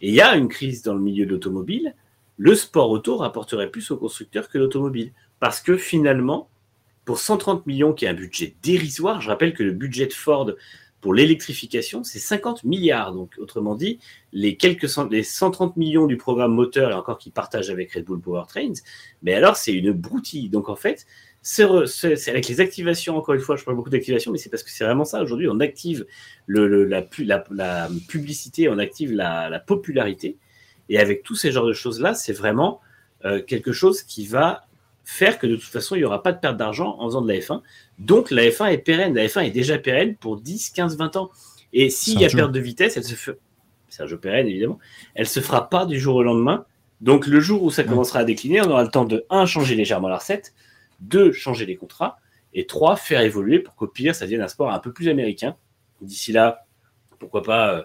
et 0.00 0.08
il 0.08 0.14
y 0.14 0.20
a 0.20 0.36
une 0.36 0.48
crise 0.48 0.82
dans 0.82 0.94
le 0.94 1.00
milieu 1.00 1.26
de 1.26 1.30
l'automobile, 1.30 1.94
le 2.36 2.54
sport 2.54 2.90
auto 2.90 3.16
rapporterait 3.16 3.70
plus 3.70 3.90
aux 3.90 3.96
constructeurs 3.96 4.48
que 4.48 4.58
l'automobile. 4.58 5.12
Parce 5.40 5.60
que 5.60 5.76
finalement, 5.76 6.48
pour 7.04 7.18
130 7.18 7.66
millions, 7.66 7.92
qui 7.92 8.06
est 8.06 8.08
un 8.08 8.14
budget 8.14 8.56
dérisoire, 8.62 9.20
je 9.20 9.28
rappelle 9.28 9.54
que 9.54 9.62
le 9.62 9.72
budget 9.72 10.06
de 10.06 10.12
Ford 10.12 10.50
pour 11.04 11.12
l'électrification, 11.12 12.02
c'est 12.02 12.18
50 12.18 12.64
milliards. 12.64 13.12
Donc, 13.12 13.32
autrement 13.36 13.74
dit, 13.74 13.98
les, 14.32 14.56
quelques 14.56 14.88
cent- 14.88 15.06
les 15.10 15.22
130 15.22 15.76
millions 15.76 16.06
du 16.06 16.16
programme 16.16 16.54
moteur, 16.54 16.92
et 16.92 16.94
encore 16.94 17.18
qui 17.18 17.28
partagent 17.30 17.68
avec 17.68 17.92
Red 17.92 18.04
Bull 18.06 18.22
Powertrains, 18.22 18.72
mais 19.22 19.34
alors 19.34 19.56
c'est 19.56 19.74
une 19.74 19.92
broutille. 19.92 20.48
Donc, 20.48 20.70
en 20.70 20.76
fait, 20.76 21.04
c'est 21.42 21.62
avec 22.30 22.48
les 22.48 22.60
activations, 22.62 23.18
encore 23.18 23.34
une 23.34 23.42
fois, 23.42 23.56
je 23.56 23.64
parle 23.64 23.76
beaucoup 23.76 23.90
d'activation, 23.90 24.32
mais 24.32 24.38
c'est 24.38 24.48
parce 24.48 24.62
que 24.62 24.70
c'est 24.70 24.82
vraiment 24.84 25.04
ça. 25.04 25.22
Aujourd'hui, 25.22 25.46
on 25.46 25.60
active 25.60 26.06
la, 26.48 27.02
pu- 27.02 27.24
la- 27.24 27.44
la 27.50 27.90
publicité, 28.08 28.70
on 28.70 28.78
active 28.78 29.12
la, 29.12 29.50
la 29.50 29.58
popularité. 29.60 30.38
Et 30.88 30.98
avec 30.98 31.22
tous 31.22 31.34
ces 31.34 31.52
genres 31.52 31.66
de 31.66 31.74
choses-là, 31.74 32.14
c'est 32.14 32.32
vraiment 32.32 32.80
euh, 33.26 33.42
quelque 33.42 33.72
chose 33.72 34.02
qui 34.02 34.26
va 34.26 34.63
faire 35.04 35.38
que 35.38 35.46
de 35.46 35.56
toute 35.56 35.64
façon, 35.70 35.94
il 35.94 35.98
n'y 35.98 36.04
aura 36.04 36.22
pas 36.22 36.32
de 36.32 36.38
perte 36.38 36.56
d'argent 36.56 36.96
en 36.98 37.06
faisant 37.06 37.20
de 37.20 37.28
la 37.28 37.38
F1. 37.38 37.60
Donc 37.98 38.30
la 38.30 38.44
F1 38.44 38.72
est 38.72 38.78
pérenne. 38.78 39.14
La 39.14 39.26
F1 39.26 39.46
est 39.46 39.50
déjà 39.50 39.78
pérenne 39.78 40.16
pour 40.16 40.40
10, 40.40 40.70
15, 40.70 40.96
20 40.96 41.16
ans. 41.16 41.30
Et 41.72 41.90
s'il 41.90 42.20
y 42.20 42.24
a 42.24 42.28
perte 42.28 42.52
de 42.52 42.60
vitesse, 42.60 42.96
elle 42.96 43.04
se 43.04 43.14
fait. 43.14 43.38
Sergio 43.88 44.18
Pérenne, 44.18 44.48
évidemment. 44.48 44.78
Elle 45.14 45.28
se 45.28 45.40
fera 45.40 45.68
pas 45.68 45.86
du 45.86 46.00
jour 46.00 46.16
au 46.16 46.22
lendemain. 46.22 46.66
Donc 47.00 47.26
le 47.26 47.40
jour 47.40 47.62
où 47.62 47.70
ça 47.70 47.84
commencera 47.84 48.20
à 48.20 48.24
décliner, 48.24 48.60
on 48.62 48.70
aura 48.70 48.82
le 48.82 48.90
temps 48.90 49.04
de 49.04 49.24
1. 49.30 49.46
changer 49.46 49.74
légèrement 49.74 50.08
la 50.08 50.18
recette, 50.18 50.54
2. 51.00 51.32
changer 51.32 51.66
les 51.66 51.76
contrats, 51.76 52.18
et 52.54 52.66
3. 52.66 52.96
faire 52.96 53.20
évoluer 53.20 53.58
pour 53.58 53.74
qu'au 53.74 53.86
pire, 53.86 54.14
ça 54.14 54.24
devienne 54.24 54.40
un 54.40 54.48
sport 54.48 54.72
un 54.72 54.78
peu 54.78 54.92
plus 54.92 55.08
américain. 55.08 55.56
D'ici 56.00 56.32
là, 56.32 56.66
pourquoi 57.18 57.42
pas, 57.42 57.74
euh, 57.74 57.82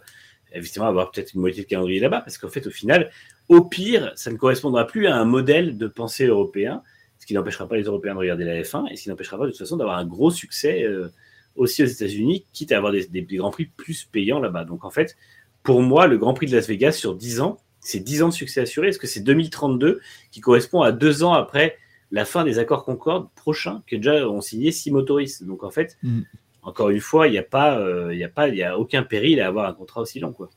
évidemment, 0.53 0.87
avoir 0.87 1.11
peut-être 1.11 1.33
une 1.33 1.41
moitié 1.41 1.63
de 1.63 1.67
calendrier 1.67 1.99
là-bas, 1.99 2.21
parce 2.21 2.37
qu'en 2.37 2.49
fait, 2.49 2.65
au 2.67 2.71
final, 2.71 3.11
au 3.49 3.63
pire, 3.63 4.11
ça 4.15 4.31
ne 4.31 4.37
correspondra 4.37 4.85
plus 4.85 5.07
à 5.07 5.15
un 5.15 5.25
modèle 5.25 5.77
de 5.77 5.87
pensée 5.87 6.25
européen, 6.25 6.83
ce 7.19 7.25
qui 7.25 7.33
n'empêchera 7.33 7.67
pas 7.67 7.75
les 7.75 7.83
Européens 7.83 8.13
de 8.15 8.19
regarder 8.19 8.45
la 8.45 8.61
F1, 8.61 8.91
et 8.91 8.95
ce 8.95 9.03
qui 9.03 9.09
n'empêchera 9.09 9.37
pas 9.37 9.45
de 9.45 9.51
toute 9.51 9.59
façon 9.59 9.77
d'avoir 9.77 9.97
un 9.97 10.05
gros 10.05 10.31
succès 10.31 10.83
euh, 10.83 11.09
aussi 11.55 11.83
aux 11.83 11.87
États-Unis, 11.87 12.45
quitte 12.53 12.71
à 12.71 12.77
avoir 12.77 12.91
des, 12.91 13.05
des- 13.07 13.21
des 13.21 13.35
grands 13.37 13.51
prix 13.51 13.65
plus 13.65 14.05
payants 14.05 14.39
là-bas. 14.39 14.63
Donc 14.65 14.85
en 14.85 14.89
fait, 14.89 15.17
pour 15.63 15.81
moi, 15.81 16.07
le 16.07 16.17
Grand 16.17 16.33
Prix 16.33 16.47
de 16.47 16.55
Las 16.55 16.67
Vegas 16.67 16.93
sur 16.93 17.15
10 17.15 17.41
ans, 17.41 17.59
c'est 17.81 17.99
10 17.99 18.23
ans 18.23 18.29
de 18.29 18.33
succès 18.33 18.61
assuré. 18.61 18.89
Est-ce 18.89 18.99
que 18.99 19.07
c'est 19.07 19.19
2032 19.21 19.99
qui 20.31 20.39
correspond 20.41 20.81
à 20.81 20.91
deux 20.91 21.23
ans 21.23 21.33
après 21.33 21.77
la 22.11 22.25
fin 22.25 22.43
des 22.43 22.57
accords 22.59 22.83
Concorde 22.85 23.27
prochains 23.35 23.83
que 23.87 23.95
déjà 23.97 24.27
ont 24.29 24.41
signé 24.41 24.71
six 24.71 24.89
motoristes? 24.91 25.43
Donc 25.45 25.63
en 25.63 25.69
fait, 25.71 25.97
Mm. 26.03 26.21
encore 26.63 26.89
une 26.89 26.99
fois, 27.01 27.27
il 27.27 27.31
n'y 27.31 27.37
a 27.37 27.43
pas, 27.43 27.77
euh, 27.79 28.13
il 28.15 28.23
a 28.23 28.29
pas, 28.29 28.47
il 28.47 28.55
y 28.55 28.63
a 28.63 28.77
aucun 28.79 29.03
péril 29.03 29.39
à 29.41 29.47
avoir 29.47 29.67
un 29.69 29.73
contrat 29.73 30.01
aussi 30.01 30.19
long, 30.19 30.31
quoi. 30.33 30.49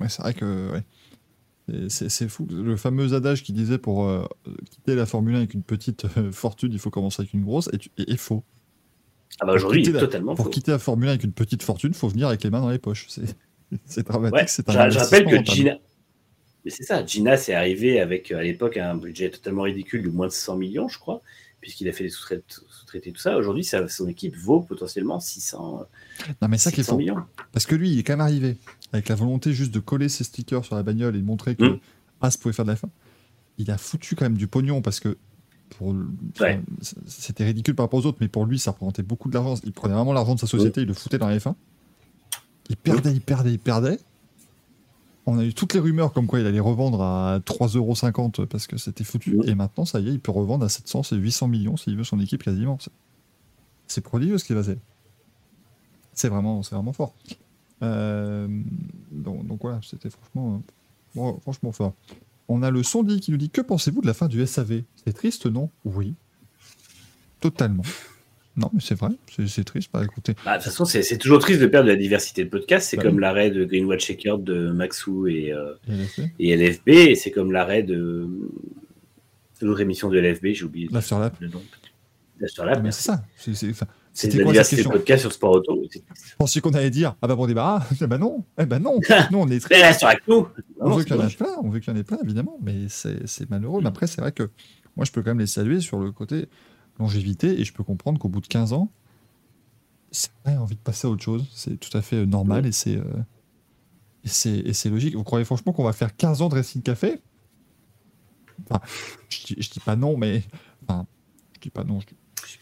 Ouais, 0.00 0.08
c'est 0.08 0.22
vrai 0.22 0.32
que 0.34 0.70
ouais. 0.72 0.82
C'est 1.88 2.28
fou. 2.28 2.46
Le 2.50 2.76
fameux 2.76 3.12
adage 3.14 3.42
qui 3.42 3.52
disait 3.52 3.78
pour 3.78 4.06
euh, 4.06 4.24
quitter 4.70 4.94
la 4.94 5.06
Formule 5.06 5.34
1 5.34 5.38
avec 5.38 5.54
une 5.54 5.62
petite 5.62 6.06
euh, 6.16 6.32
fortune, 6.32 6.72
il 6.72 6.78
faut 6.78 6.90
commencer 6.90 7.20
avec 7.22 7.34
une 7.34 7.44
grosse, 7.44 7.68
est, 7.72 7.88
est- 8.00 8.10
est 8.10 8.16
faux. 8.16 8.42
Ah 9.40 9.46
bah 9.46 9.52
aujourd'hui, 9.52 9.82
il 9.82 9.92
totalement 9.92 10.34
Pour 10.34 10.46
faux. 10.46 10.50
quitter 10.50 10.70
la 10.72 10.78
Formule 10.78 11.08
1 11.08 11.10
avec 11.12 11.24
une 11.24 11.32
petite 11.32 11.62
fortune, 11.62 11.92
faut 11.94 12.08
venir 12.08 12.28
avec 12.28 12.42
les 12.42 12.50
mains 12.50 12.60
dans 12.60 12.70
les 12.70 12.78
poches. 12.78 13.06
C'est 13.84 14.02
dramatique, 14.06 14.34
Ouais, 14.34 14.46
c'est 14.46 14.68
un 14.70 14.88
je, 14.90 14.98
rappelle 14.98 15.26
que 15.26 15.44
Gina. 15.44 15.78
Mais 16.64 16.70
c'est 16.70 16.82
ça, 16.84 17.04
Gina 17.04 17.36
c'est 17.36 17.54
arrivé 17.54 18.00
avec 18.00 18.32
euh, 18.32 18.38
à 18.38 18.42
l'époque 18.42 18.76
un 18.78 18.96
budget 18.96 19.30
totalement 19.30 19.62
ridicule 19.62 20.02
de 20.02 20.08
moins 20.08 20.26
de 20.26 20.32
100 20.32 20.56
millions, 20.56 20.88
je 20.88 20.98
crois, 20.98 21.22
puisqu'il 21.60 21.88
a 21.88 21.92
fait 21.92 22.04
des 22.04 22.10
sous-traits- 22.10 22.60
sous-traités, 22.68 23.12
tout 23.12 23.20
ça. 23.20 23.36
Aujourd'hui, 23.36 23.64
son 23.64 24.08
équipe 24.08 24.36
vaut 24.36 24.60
potentiellement 24.60 25.20
600, 25.20 25.58
rentable. 25.58 25.88
Non, 26.42 26.48
mais 26.48 26.58
ça 26.58 26.70
qui 26.70 26.80
est 26.80 26.84
600 26.84 26.92
faux. 26.92 26.98
millions. 26.98 27.16
Parce 27.52 27.66
que 27.66 27.74
lui, 27.74 27.90
il 27.90 27.98
est 27.98 28.02
quand 28.02 28.12
même 28.14 28.20
arrivé 28.20 28.56
avec 28.92 29.08
la 29.08 29.14
volonté 29.14 29.52
juste 29.52 29.72
de 29.72 29.80
coller 29.80 30.08
ses 30.08 30.24
stickers 30.24 30.64
sur 30.64 30.74
la 30.76 30.82
bagnole 30.82 31.16
et 31.16 31.20
de 31.20 31.24
montrer 31.24 31.54
que 31.56 31.64
Mm. 31.64 31.78
As 32.20 32.36
pouvait 32.36 32.52
faire 32.52 32.64
de 32.64 32.70
la 32.70 32.76
fin. 32.76 32.88
Il 33.58 33.70
a 33.70 33.78
foutu 33.78 34.14
quand 34.16 34.24
même 34.24 34.36
du 34.36 34.46
pognon 34.48 34.82
parce 34.82 35.00
que 35.00 35.16
pour 35.76 35.94
Ouais. 36.40 36.60
c'était 37.06 37.44
ridicule 37.44 37.74
par 37.74 37.84
rapport 37.86 38.00
aux 38.00 38.06
autres, 38.06 38.18
mais 38.20 38.28
pour 38.28 38.46
lui, 38.46 38.58
ça 38.58 38.70
représentait 38.70 39.02
beaucoup 39.02 39.28
de 39.28 39.34
l'argent. 39.34 39.54
Il 39.64 39.72
prenait 39.72 39.94
vraiment 39.94 40.12
l'argent 40.12 40.34
de 40.34 40.40
sa 40.40 40.46
société, 40.46 40.80
il 40.82 40.86
le 40.88 40.94
foutait 40.94 41.18
dans 41.18 41.28
la 41.28 41.36
F1. 41.38 41.54
Il 42.70 42.76
perdait, 42.76 43.12
il 43.12 43.20
perdait, 43.20 43.52
il 43.52 43.58
perdait. 43.58 43.98
On 45.30 45.38
a 45.38 45.44
eu 45.44 45.52
toutes 45.52 45.74
les 45.74 45.80
rumeurs 45.80 46.14
comme 46.14 46.26
quoi 46.26 46.40
il 46.40 46.46
allait 46.46 46.58
revendre 46.58 47.02
à 47.02 47.38
3,50€ 47.40 48.46
parce 48.46 48.66
que 48.66 48.78
c'était 48.78 49.04
foutu. 49.04 49.38
Et 49.44 49.54
maintenant, 49.54 49.84
ça 49.84 50.00
y 50.00 50.08
est, 50.08 50.12
il 50.12 50.20
peut 50.20 50.32
revendre 50.32 50.64
à 50.64 50.70
700, 50.70 51.02
c'est 51.02 51.16
800 51.16 51.48
millions 51.48 51.76
s'il 51.76 51.98
veut 51.98 52.04
son 52.04 52.18
équipe 52.18 52.42
quasiment. 52.42 52.78
C'est- 53.86 54.00
prodigieux 54.00 54.38
ce 54.38 54.44
qui 54.46 54.54
va 54.54 54.62
se 54.62 54.70
C'est 56.14 56.30
vraiment, 56.30 56.62
fort. 56.94 57.12
Euh, 57.82 58.48
donc, 59.12 59.46
donc 59.46 59.60
voilà, 59.60 59.80
c'était 59.82 60.08
franchement, 60.08 60.54
euh, 60.54 60.72
bon, 61.14 61.38
franchement 61.40 61.72
fort. 61.72 61.92
On 62.48 62.62
a 62.62 62.70
le 62.70 62.82
Sondi 62.82 63.20
qui 63.20 63.30
nous 63.30 63.36
dit 63.36 63.50
Que 63.50 63.60
pensez-vous 63.60 64.00
de 64.00 64.06
la 64.06 64.14
fin 64.14 64.28
du 64.28 64.40
SAV 64.46 64.82
C'est 65.04 65.12
triste, 65.12 65.44
non? 65.44 65.68
Oui. 65.84 66.14
Totalement. 67.40 67.82
Non, 68.58 68.70
mais 68.74 68.80
c'est 68.80 68.96
vrai, 68.96 69.10
c'est 69.46 69.64
triste. 69.64 69.88
Bah 69.92 70.02
écoutez, 70.04 70.34
Bah, 70.44 70.58
de 70.58 70.62
toute 70.62 70.70
façon, 70.72 70.84
c'est 70.84 71.16
toujours 71.18 71.38
triste 71.38 71.60
de 71.60 71.66
perdre 71.66 71.86
de 71.86 71.92
la 71.92 71.96
diversité 71.98 72.44
de 72.44 72.50
podcast. 72.50 72.88
C'est 72.90 72.96
Bah 72.96 73.04
comme 73.04 73.14
oui. 73.14 73.20
l'arrêt 73.20 73.50
de 73.50 73.64
Greenwatch 73.64 74.04
Shaker 74.04 74.38
de 74.38 74.70
Maxou 74.72 75.26
et, 75.28 75.52
euh, 75.52 75.74
et 76.38 76.56
LFB, 76.56 76.88
et 76.88 77.14
c'est 77.14 77.30
comme 77.30 77.52
l'arrêt 77.52 77.82
de 77.84 78.28
de 79.60 79.66
l'autre 79.66 79.80
émission 79.80 80.08
de 80.08 80.18
LFB, 80.20 80.46
j'ai 80.54 80.64
oublié 80.64 80.88
l'Afterlap. 80.92 81.34
le 81.40 81.48
nom. 81.48 81.60
Mais 82.40 82.82
merci. 82.82 83.10
c'est 83.36 83.72
ça. 83.74 83.86
C'était 84.12 84.38
la 84.38 84.44
quoi 84.44 84.52
cette 84.52 84.52
diversité 84.52 84.76
de 84.76 84.80
question 84.82 84.90
podcast 84.90 85.20
sur 85.22 85.32
Sport 85.32 85.50
Auto. 85.52 85.82
Je 85.92 85.98
pensais 86.38 86.60
qu'on 86.60 86.70
allait 86.74 86.90
dire 86.90 87.14
Ah 87.22 87.26
bah 87.28 87.34
bon 87.36 87.46
débarras 87.46 87.84
Eh 88.00 88.06
bah 88.06 88.18
non 88.18 88.44
Eh 88.60 88.66
bah 88.66 88.78
non 88.78 88.98
Nous 89.32 89.38
on 89.38 89.48
est 89.48 89.60
très. 89.60 89.76
On 90.28 90.88
Non, 90.88 90.96
veut 90.96 91.04
qu'il 91.04 91.14
y 91.16 91.18
en 91.18 91.26
ait 91.28 91.30
plein, 91.32 91.46
on 91.62 91.68
veut 91.70 91.78
qu'il 91.80 91.92
y 91.92 91.96
en 91.96 92.00
ait 92.00 92.04
plein, 92.04 92.18
évidemment, 92.24 92.58
mais 92.62 92.86
c'est 92.88 93.26
c'est 93.28 93.48
malheureux. 93.50 93.80
Mais 93.80 93.88
après, 93.88 94.06
c'est 94.06 94.20
vrai 94.20 94.32
que 94.32 94.50
moi, 94.96 95.04
je 95.04 95.12
peux 95.12 95.22
quand 95.22 95.30
même 95.30 95.38
les 95.40 95.46
saluer 95.46 95.80
sur 95.80 95.98
le 96.00 96.10
côté 96.12 96.46
longévité 96.98 97.60
et 97.60 97.64
je 97.64 97.72
peux 97.72 97.84
comprendre 97.84 98.18
qu'au 98.18 98.28
bout 98.28 98.40
de 98.40 98.46
15 98.46 98.72
ans, 98.72 98.90
c'est 100.10 100.30
vrai, 100.44 100.56
envie 100.56 100.74
de 100.76 100.80
passer 100.80 101.06
à 101.06 101.10
autre 101.10 101.22
chose. 101.22 101.44
C'est 101.52 101.78
tout 101.78 101.96
à 101.96 102.02
fait 102.02 102.16
euh, 102.16 102.26
normal 102.26 102.66
et 102.66 102.72
c'est 102.72 102.96
euh, 102.96 103.02
et 104.24 104.28
c'est 104.28 104.56
et 104.58 104.72
c'est 104.72 104.90
logique. 104.90 105.14
Vous 105.14 105.24
croyez 105.24 105.44
franchement 105.44 105.72
qu'on 105.72 105.84
va 105.84 105.92
faire 105.92 106.16
15 106.16 106.42
ans 106.42 106.48
de 106.48 106.54
Racing 106.54 106.82
Café? 106.82 107.20
Enfin, 108.70 108.80
je, 109.28 109.46
dis, 109.46 109.56
je 109.58 109.70
dis 109.70 109.80
pas 109.80 109.96
non, 109.96 110.16
mais. 110.16 110.42
Enfin, 110.88 111.06
je 111.54 111.60
dis 111.60 111.70
pas 111.70 111.84
non, 111.84 112.00
je 112.00 112.06
dis 112.06 112.14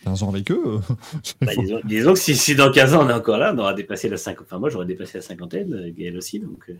15 0.04 0.22
ans 0.24 0.28
avec 0.30 0.50
eux. 0.50 0.62
euh, 0.66 0.78
Bah, 1.40 1.52
disons, 1.56 1.80
disons 1.84 2.12
que 2.14 2.18
si, 2.18 2.34
si 2.36 2.54
dans 2.56 2.70
15 2.72 2.94
ans 2.94 3.06
on 3.06 3.08
est 3.08 3.12
encore 3.14 3.38
là, 3.38 3.52
on 3.54 3.58
aura 3.58 3.72
dépassé 3.74 4.08
la 4.08 4.16
cinquantaine. 4.16 4.46
Enfin, 4.48 4.58
moi 4.58 4.68
j'aurais 4.68 4.86
dépassé 4.86 5.18
la 5.18 5.22
cinquantaine, 5.22 5.72
euh, 5.72 5.92
Gaël 5.96 6.16
aussi. 6.16 6.40
Donc, 6.40 6.64
euh, 6.68 6.74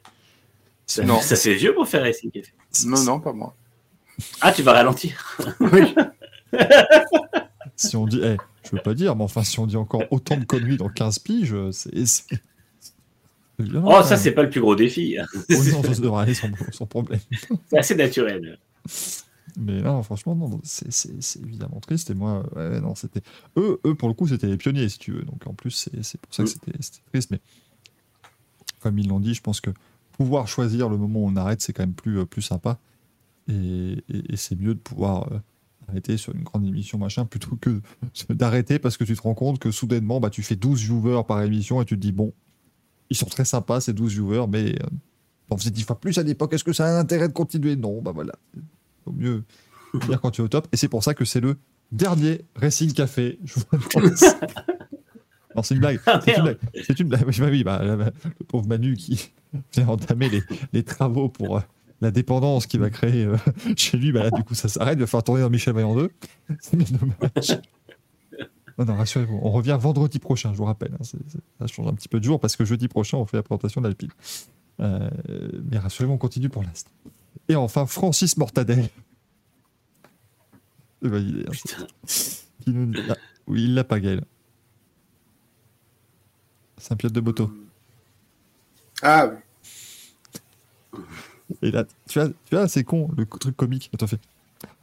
ça, 0.84 1.04
Non. 1.04 1.20
ça 1.20 1.36
fait 1.36 1.54
vieux 1.54 1.72
pour 1.74 1.86
faire 1.88 2.02
Racing 2.02 2.30
Café. 2.30 2.52
Non, 2.84 3.02
non, 3.04 3.20
pas 3.20 3.32
moi. 3.32 3.54
Ah, 4.40 4.50
tu 4.52 4.62
vas 4.62 4.72
ralentir. 4.72 5.38
Oui. 5.60 5.94
si 7.76 7.96
on 7.96 8.06
dit, 8.06 8.20
eh, 8.22 8.36
je 8.64 8.70
veux 8.76 8.82
pas 8.82 8.94
dire, 8.94 9.14
mais 9.16 9.24
enfin, 9.24 9.44
si 9.44 9.58
on 9.60 9.66
dit 9.66 9.76
encore 9.76 10.02
autant 10.10 10.36
de 10.36 10.44
conneries 10.44 10.76
dans 10.78 10.88
15 10.88 11.18
piges, 11.20 11.54
c'est. 11.72 12.04
c'est- 12.06 12.24
violent, 13.58 13.84
Oh, 13.86 13.90
quand 13.92 14.02
ça 14.04 14.16
c'est 14.18 14.32
pas 14.32 14.42
le 14.42 14.50
plus 14.50 14.60
gros 14.60 14.76
défi. 14.76 15.16
hein. 15.18 15.24
Oh 15.34 15.54
non, 15.72 15.82
ça 15.82 16.00
devrait 16.00 16.22
aller 16.24 16.34
sans, 16.34 16.48
sans 16.72 16.86
problème. 16.86 17.20
C'est 17.70 17.78
assez 17.78 17.94
naturel. 17.94 18.58
Mais 19.56 19.80
non, 19.80 20.02
franchement, 20.02 20.34
non, 20.34 20.60
c'est- 20.62 21.40
évidemment 21.42 21.80
triste. 21.80 22.10
Et 22.10 22.14
moi, 22.14 22.44
ouais, 22.54 22.80
non, 22.80 22.94
c'était. 22.94 23.22
Eux, 23.56 23.80
eux, 23.86 23.94
pour 23.94 24.08
le 24.08 24.14
coup, 24.14 24.28
c'était 24.28 24.48
les 24.48 24.58
pionniers, 24.58 24.88
si 24.90 24.98
tu 24.98 25.12
veux. 25.12 25.22
Donc 25.22 25.46
en 25.46 25.54
plus, 25.54 25.70
c'est 26.02 26.20
pour 26.20 26.34
ça 26.34 26.42
que 26.44 26.48
Mm. 26.48 26.52
c'était 26.52 27.00
triste. 27.12 27.30
Mais 27.30 27.40
comme 28.80 28.98
ils 28.98 29.08
l'ont 29.08 29.20
dit, 29.20 29.32
je 29.32 29.40
pense 29.40 29.60
que 29.62 29.70
pouvoir 30.18 30.48
choisir 30.48 30.88
le 30.90 30.98
moment 30.98 31.20
où 31.20 31.26
on 31.28 31.36
arrête, 31.36 31.60
c'est 31.62 31.72
quand 31.72 31.82
même 31.84 31.94
plus, 31.94 32.18
euh, 32.18 32.24
plus 32.26 32.42
sympa. 32.42 32.78
Et, 33.48 34.02
et- 34.10 34.32
et 34.32 34.36
c'est 34.36 34.56
mieux 34.60 34.74
de 34.74 34.80
pouvoir 34.80 35.32
euh, 35.32 35.38
arrêter 35.88 36.16
sur 36.16 36.34
une 36.34 36.42
grande 36.42 36.64
émission, 36.66 36.98
machin, 36.98 37.24
plutôt 37.24 37.56
que 37.56 37.80
d'arrêter 38.30 38.78
parce 38.78 38.96
que 38.96 39.04
tu 39.04 39.14
te 39.16 39.22
rends 39.22 39.34
compte 39.34 39.58
que 39.58 39.70
soudainement, 39.70 40.20
bah, 40.20 40.30
tu 40.30 40.42
fais 40.42 40.56
12 40.56 40.80
viewers 40.82 41.22
par 41.26 41.42
émission 41.42 41.80
et 41.82 41.84
tu 41.84 41.96
te 41.96 42.00
dis, 42.00 42.12
bon, 42.12 42.32
ils 43.10 43.16
sont 43.16 43.26
très 43.26 43.44
sympas, 43.44 43.80
ces 43.80 43.92
12 43.92 44.12
viewers, 44.12 44.46
mais 44.48 44.72
euh, 44.82 44.86
on 45.50 45.56
faisait 45.56 45.70
10 45.70 45.82
fois 45.84 46.00
plus 46.00 46.18
à 46.18 46.22
l'époque. 46.22 46.52
Est-ce 46.52 46.64
que 46.64 46.72
ça 46.72 46.86
a 46.86 46.90
un 46.96 47.00
intérêt 47.00 47.28
de 47.28 47.32
continuer? 47.32 47.76
Non, 47.76 48.02
bah 48.02 48.12
voilà. 48.12 48.32
Vaut 49.04 49.12
mieux 49.12 49.44
dire 50.08 50.20
quand 50.20 50.32
tu 50.32 50.40
es 50.40 50.44
au 50.44 50.48
top. 50.48 50.66
Et 50.72 50.76
c'est 50.76 50.88
pour 50.88 51.04
ça 51.04 51.14
que 51.14 51.24
c'est 51.24 51.40
le 51.40 51.56
dernier 51.92 52.42
Racing 52.56 52.92
Café. 52.92 53.38
Je 53.44 53.54
vous 53.54 53.64
annonce. 53.72 54.24
Non, 55.54 55.62
c'est 55.62 55.74
une 55.74 55.80
blague. 55.80 55.98
Ah, 56.04 56.20
C'est 56.22 56.36
une 56.36 56.42
blague. 56.42 56.58
C'est 56.86 57.00
une 57.00 57.08
blague. 57.08 57.24
Oui, 57.26 57.40
bah 57.40 57.48
oui, 57.50 57.64
bah, 57.64 57.96
bah, 57.96 58.10
le 58.24 58.44
pauvre 58.44 58.66
Manu 58.66 58.94
qui 58.94 59.32
vient 59.72 59.88
entamer 59.88 60.28
les, 60.28 60.42
les 60.74 60.82
travaux 60.82 61.30
pour 61.30 61.56
euh, 61.56 61.60
la 62.00 62.10
dépendance 62.10 62.66
qu'il 62.66 62.80
va 62.80 62.90
créer 62.90 63.24
euh, 63.24 63.36
chez 63.76 63.96
lui. 63.96 64.12
Bah, 64.12 64.24
là, 64.24 64.30
du 64.30 64.42
coup, 64.44 64.54
ça 64.54 64.68
s'arrête. 64.68 64.96
Il 64.96 65.00
va 65.00 65.06
falloir 65.06 65.24
tourner 65.24 65.40
dans 65.42 65.50
Michel 65.50 65.74
Vaillant 65.74 65.94
2. 65.94 66.10
C'est 66.60 66.76
bien 66.76 66.86
dommage. 66.98 67.60
Non, 68.78 68.84
non, 68.84 68.96
rassurez-vous. 68.96 69.38
On 69.42 69.50
revient 69.52 69.78
vendredi 69.80 70.18
prochain, 70.18 70.52
je 70.52 70.58
vous 70.58 70.64
rappelle. 70.66 70.92
hein. 70.94 71.02
C'est- 71.02 71.16
c'est- 71.28 71.38
ça 71.58 71.66
change 71.66 71.86
un 71.88 71.94
petit 71.94 72.08
peu 72.08 72.18
de 72.20 72.24
jour 72.24 72.38
parce 72.38 72.56
que 72.56 72.64
jeudi 72.66 72.88
prochain, 72.88 73.16
on 73.16 73.24
fait 73.24 73.38
la 73.38 73.42
présentation 73.42 73.80
de 73.80 73.86
l'Alpine. 73.86 74.10
Euh, 74.80 75.08
mais 75.70 75.78
rassurez-vous, 75.78 76.12
on 76.12 76.18
continue 76.18 76.50
pour 76.50 76.62
l'instant. 76.62 76.90
Et 77.48 77.56
enfin, 77.56 77.86
Francis 77.86 78.36
Mortadel. 78.36 78.90
C'est 81.00 81.08
validé. 81.08 81.44
hein. 81.48 81.52
Putain. 81.52 81.86
Qui 82.60 82.70
nous 82.72 82.86
dit- 82.86 82.98
Ah, 83.08 83.14
oui, 83.46 83.64
il 83.64 83.74
l'a 83.74 83.84
pas, 83.84 83.98
Gaël. 84.00 84.22
Saint-Pierre 86.78 87.12
de 87.12 87.20
Boto. 87.20 87.50
Ah 89.02 89.30
oui. 90.92 91.00
Et 91.62 91.70
là, 91.70 91.84
tu 92.08 92.18
vois, 92.18 92.28
tu 92.28 92.54
vois 92.56 92.68
c'est 92.68 92.84
con, 92.84 93.08
le 93.16 93.24
truc 93.26 93.56
comique. 93.56 93.90
Attends, 93.94 94.06
fais. 94.06 94.18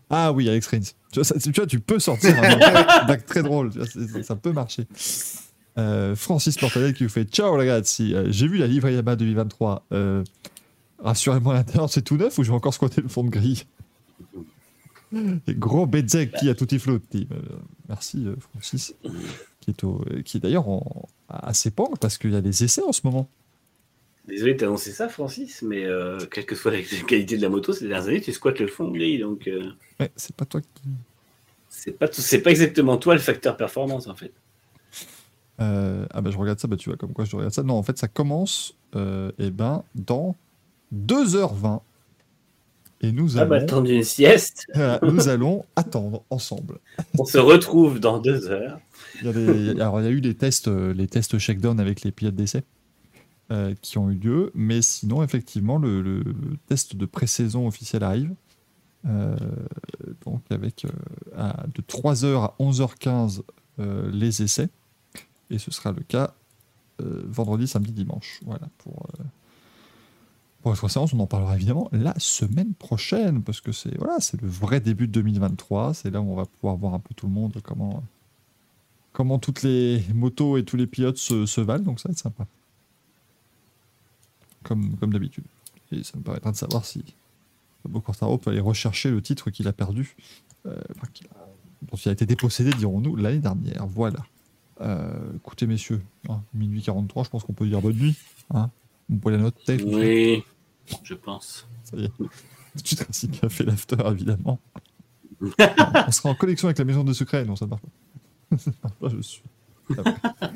Ah 0.09 0.31
oui, 0.31 0.47
Alex 0.49 0.67
Rins. 0.67 0.79
Tu 1.11 1.15
vois, 1.15 1.23
ça- 1.23 1.39
tu, 1.39 1.51
vois, 1.51 1.65
tu 1.67 1.79
peux 1.79 1.99
sortir 1.99 2.35
un 2.41 2.55
blague 3.05 3.25
très 3.25 3.41
drôle. 3.43 3.71
tu 3.71 3.79
vois, 3.79 4.23
ça 4.23 4.35
peut 4.35 4.51
marcher. 4.51 4.85
Euh, 5.77 6.15
Francis 6.15 6.61
Mortadel 6.61 6.93
qui 6.93 7.03
vous 7.03 7.09
fait 7.09 7.25
Ciao 7.25 7.55
ragazzi, 7.55 8.13
Euh, 8.13 8.27
j'ai 8.29 8.47
vu 8.47 8.57
la 8.57 8.67
livre 8.67 8.89
Yamaha 8.89 9.15
2023. 9.15 9.85
Euh, 9.91 10.23
Rassurez-moi 10.99 11.53
l'intérieur, 11.55 11.89
c'est 11.89 12.01
tout 12.03 12.15
neuf 12.15 12.37
ou 12.37 12.43
je 12.43 12.49
vais 12.49 12.55
encore 12.55 12.73
squatter 12.73 13.01
le 13.01 13.07
fond 13.09 13.23
de 13.23 13.29
grille? 13.29 13.63
Et 15.47 15.53
Gros 15.53 15.85
Bedzek 15.85 16.31
qui 16.33 16.49
a 16.49 16.55
tutti 16.55 16.79
flotti. 16.79 17.27
Euh, 17.31 17.35
merci 17.89 18.25
Francis. 18.51 18.95
Qui 19.61 19.71
est, 19.71 19.83
au- 19.83 20.03
qui 20.25 20.37
est 20.37 20.39
d'ailleurs 20.39 20.65
à 21.29 21.53
ses 21.53 21.71
pentes 21.71 21.99
parce 21.99 22.17
qu'il 22.17 22.31
y 22.31 22.35
a 22.35 22.41
des 22.41 22.63
essais 22.63 22.81
en 22.83 22.91
ce 22.91 23.01
moment. 23.03 23.27
Désolé 24.27 24.53
de 24.53 24.59
t'annoncer 24.59 24.91
ça, 24.91 25.09
Francis, 25.09 25.61
mais 25.63 25.83
euh, 25.85 26.17
quelle 26.31 26.45
que 26.45 26.55
soit 26.55 26.71
la 26.71 26.81
qualité 27.07 27.35
de 27.37 27.41
la 27.41 27.49
moto 27.49 27.73
ces 27.73 27.87
dernières 27.87 28.07
années, 28.07 28.21
tu 28.21 28.31
squattes 28.31 28.59
le 28.59 28.67
fond 28.67 28.89
gris, 28.89 29.19
donc 29.19 29.47
euh, 29.47 29.69
Ouais, 29.99 30.11
c'est 30.15 30.35
pas 30.35 30.45
toi 30.45 30.61
qui. 30.61 30.67
c'est 31.69 31.91
pas 31.91 32.07
tout- 32.07 32.21
c'est 32.21 32.39
pas 32.39 32.51
exactement 32.51 32.97
toi 32.97 33.13
le 33.15 33.19
facteur 33.19 33.57
performance 33.57 34.07
en 34.07 34.15
fait. 34.15 34.31
Euh, 35.61 36.05
ah 36.11 36.21
bah 36.21 36.31
je 36.31 36.37
regarde 36.37 36.59
ça, 36.59 36.67
bah 36.67 36.77
tu 36.77 36.89
vois 36.89 36.97
comme 36.97 37.13
quoi 37.13 37.25
je 37.25 37.35
regarde 37.35 37.53
ça. 37.53 37.63
Non, 37.63 37.75
en 37.75 37.83
fait 37.83 37.97
ça 37.97 38.07
commence 38.07 38.75
euh, 38.95 39.31
eh 39.39 39.51
ben, 39.51 39.83
dans 39.95 40.35
2h20. 40.95 41.81
Et 43.01 43.11
nous 43.11 43.37
Ah 43.37 43.43
bah 43.45 43.57
allons, 43.57 43.65
attendre 43.65 43.89
une 43.89 44.03
sieste, 44.03 44.65
Voilà, 44.73 44.99
nous 45.03 45.27
allons 45.27 45.65
attendre 45.75 46.23
ensemble. 46.29 46.79
on 47.19 47.25
se 47.25 47.37
retrouve 47.37 47.99
dans 47.99 48.19
deux 48.19 48.47
heures. 48.49 48.79
Il 49.21 49.27
y 49.27 49.81
alors 49.81 49.99
il 49.99 50.05
y 50.05 50.07
a 50.07 50.11
eu 50.11 50.21
les 50.21 50.33
tests, 50.33 50.67
les 50.69 51.07
tests 51.07 51.37
shakedown 51.37 51.79
avec 51.81 52.03
les 52.03 52.11
pilotes 52.13 52.35
d'essai 52.35 52.63
euh, 53.53 53.75
qui 53.81 53.99
ont 53.99 54.09
eu 54.09 54.15
lieu, 54.15 54.51
mais 54.55 54.81
sinon 54.81 55.21
effectivement 55.21 55.77
le, 55.77 56.23
test 56.67 56.95
de 56.95 57.05
pré-saison 57.05 57.67
officiel 57.67 58.03
arrive. 58.03 58.33
Euh, 59.05 59.35
donc 60.25 60.41
avec 60.49 60.85
euh, 60.85 60.89
à- 61.37 61.65
de 61.67 61.81
3h 61.81 62.45
à 62.45 62.55
11h15 62.59 63.43
euh, 63.79 64.09
les 64.11 64.41
essais. 64.41 64.69
Et 65.51 65.59
ce 65.59 65.69
sera 65.71 65.91
le 65.91 66.01
cas 66.01 66.33
vendredi, 66.99 67.67
samedi, 67.67 67.91
dimanche. 67.91 68.39
Voilà 68.45 68.69
pour, 68.77 69.07
pour 70.61 70.75
trois 70.75 70.89
séances. 70.89 71.13
On 71.13 71.19
en 71.19 71.27
parlera 71.27 71.55
évidemment 71.55 71.89
la 71.91 72.13
semaine 72.17 72.73
prochaine 72.73 73.43
parce 73.43 73.59
que 73.61 73.71
c'est 73.71 73.95
voilà, 73.97 74.19
c'est 74.19 74.41
le 74.41 74.47
vrai 74.47 74.79
début 74.79 75.07
de 75.07 75.11
2023. 75.11 75.93
C'est 75.95 76.11
là 76.11 76.21
où 76.21 76.31
on 76.31 76.35
va 76.35 76.45
pouvoir 76.45 76.77
voir 76.77 76.93
un 76.93 76.99
peu 76.99 77.13
tout 77.13 77.27
le 77.27 77.33
monde 77.33 77.59
comment 77.61 78.03
comment 79.11 79.37
toutes 79.37 79.63
les 79.63 80.01
motos 80.13 80.57
et 80.57 80.63
tous 80.63 80.77
les 80.77 80.87
pilotes 80.87 81.17
se 81.17 81.61
valent, 81.61 81.83
donc 81.83 81.99
ça 81.99 82.07
va 82.09 82.13
être 82.13 82.19
sympa. 82.19 82.47
Comme, 84.63 84.95
comme 84.97 85.13
d'habitude. 85.13 85.43
Et 85.91 86.03
ça 86.03 86.17
me 86.17 86.23
permettra 86.23 86.51
de 86.51 86.57
savoir 86.57 86.85
si 86.85 87.03
Bob 87.87 88.01
Quartaro 88.03 88.37
peut 88.37 88.49
aller 88.51 88.59
rechercher 88.59 89.11
le 89.11 89.21
titre 89.21 89.51
qu'il 89.51 89.67
a 89.67 89.73
perdu, 89.73 90.15
euh, 90.65 90.79
enfin, 90.95 91.07
qu'il 91.13 91.27
a- 91.27 91.47
dont 91.91 91.97
il 91.97 92.09
a 92.09 92.11
été 92.13 92.25
dépossédé, 92.25 92.71
dirons-nous, 92.71 93.15
l'année 93.15 93.39
dernière. 93.39 93.85
Voilà. 93.87 94.19
Euh, 94.81 95.33
écoutez, 95.35 95.67
messieurs, 95.67 96.01
hein, 96.29 96.41
minuit 96.53 96.81
43, 96.81 97.25
je 97.25 97.29
pense 97.29 97.43
qu'on 97.43 97.53
peut 97.53 97.67
dire 97.67 97.81
bonne 97.81 97.95
nuit. 97.97 98.15
Hein 98.53 98.71
Vous 99.09 99.17
pouvez 99.17 99.37
la 99.37 99.51
tout 99.51 99.59
ça. 99.65 99.73
Oui, 99.85 100.43
je 101.03 101.13
pense. 101.13 101.67
Ça 101.83 101.97
y 101.97 102.05
est. 102.05 102.09
Tout 102.17 102.29
de 102.81 102.87
suite, 102.87 103.01
Racing 103.03 103.29
qui 103.31 103.45
a 103.45 103.49
fait 103.49 103.65
l'after, 103.65 103.97
évidemment. 104.09 104.59
on 105.41 106.11
sera 106.11 106.29
en 106.29 106.35
connexion 106.35 106.67
avec 106.69 106.79
la 106.79 106.85
maison 106.85 107.03
de 107.03 107.13
secret. 107.13 107.45
Non, 107.45 107.55
ça 107.55 107.65
ne 107.65 107.69
marche 107.71 107.81
pas. 108.49 108.57
ça 108.57 108.71
ne 108.71 108.75
marche 108.81 108.95
pas, 108.99 109.09
je 109.09 109.21
suis. 109.21 109.43
Ah 109.97 110.01
ouais. 110.05 110.49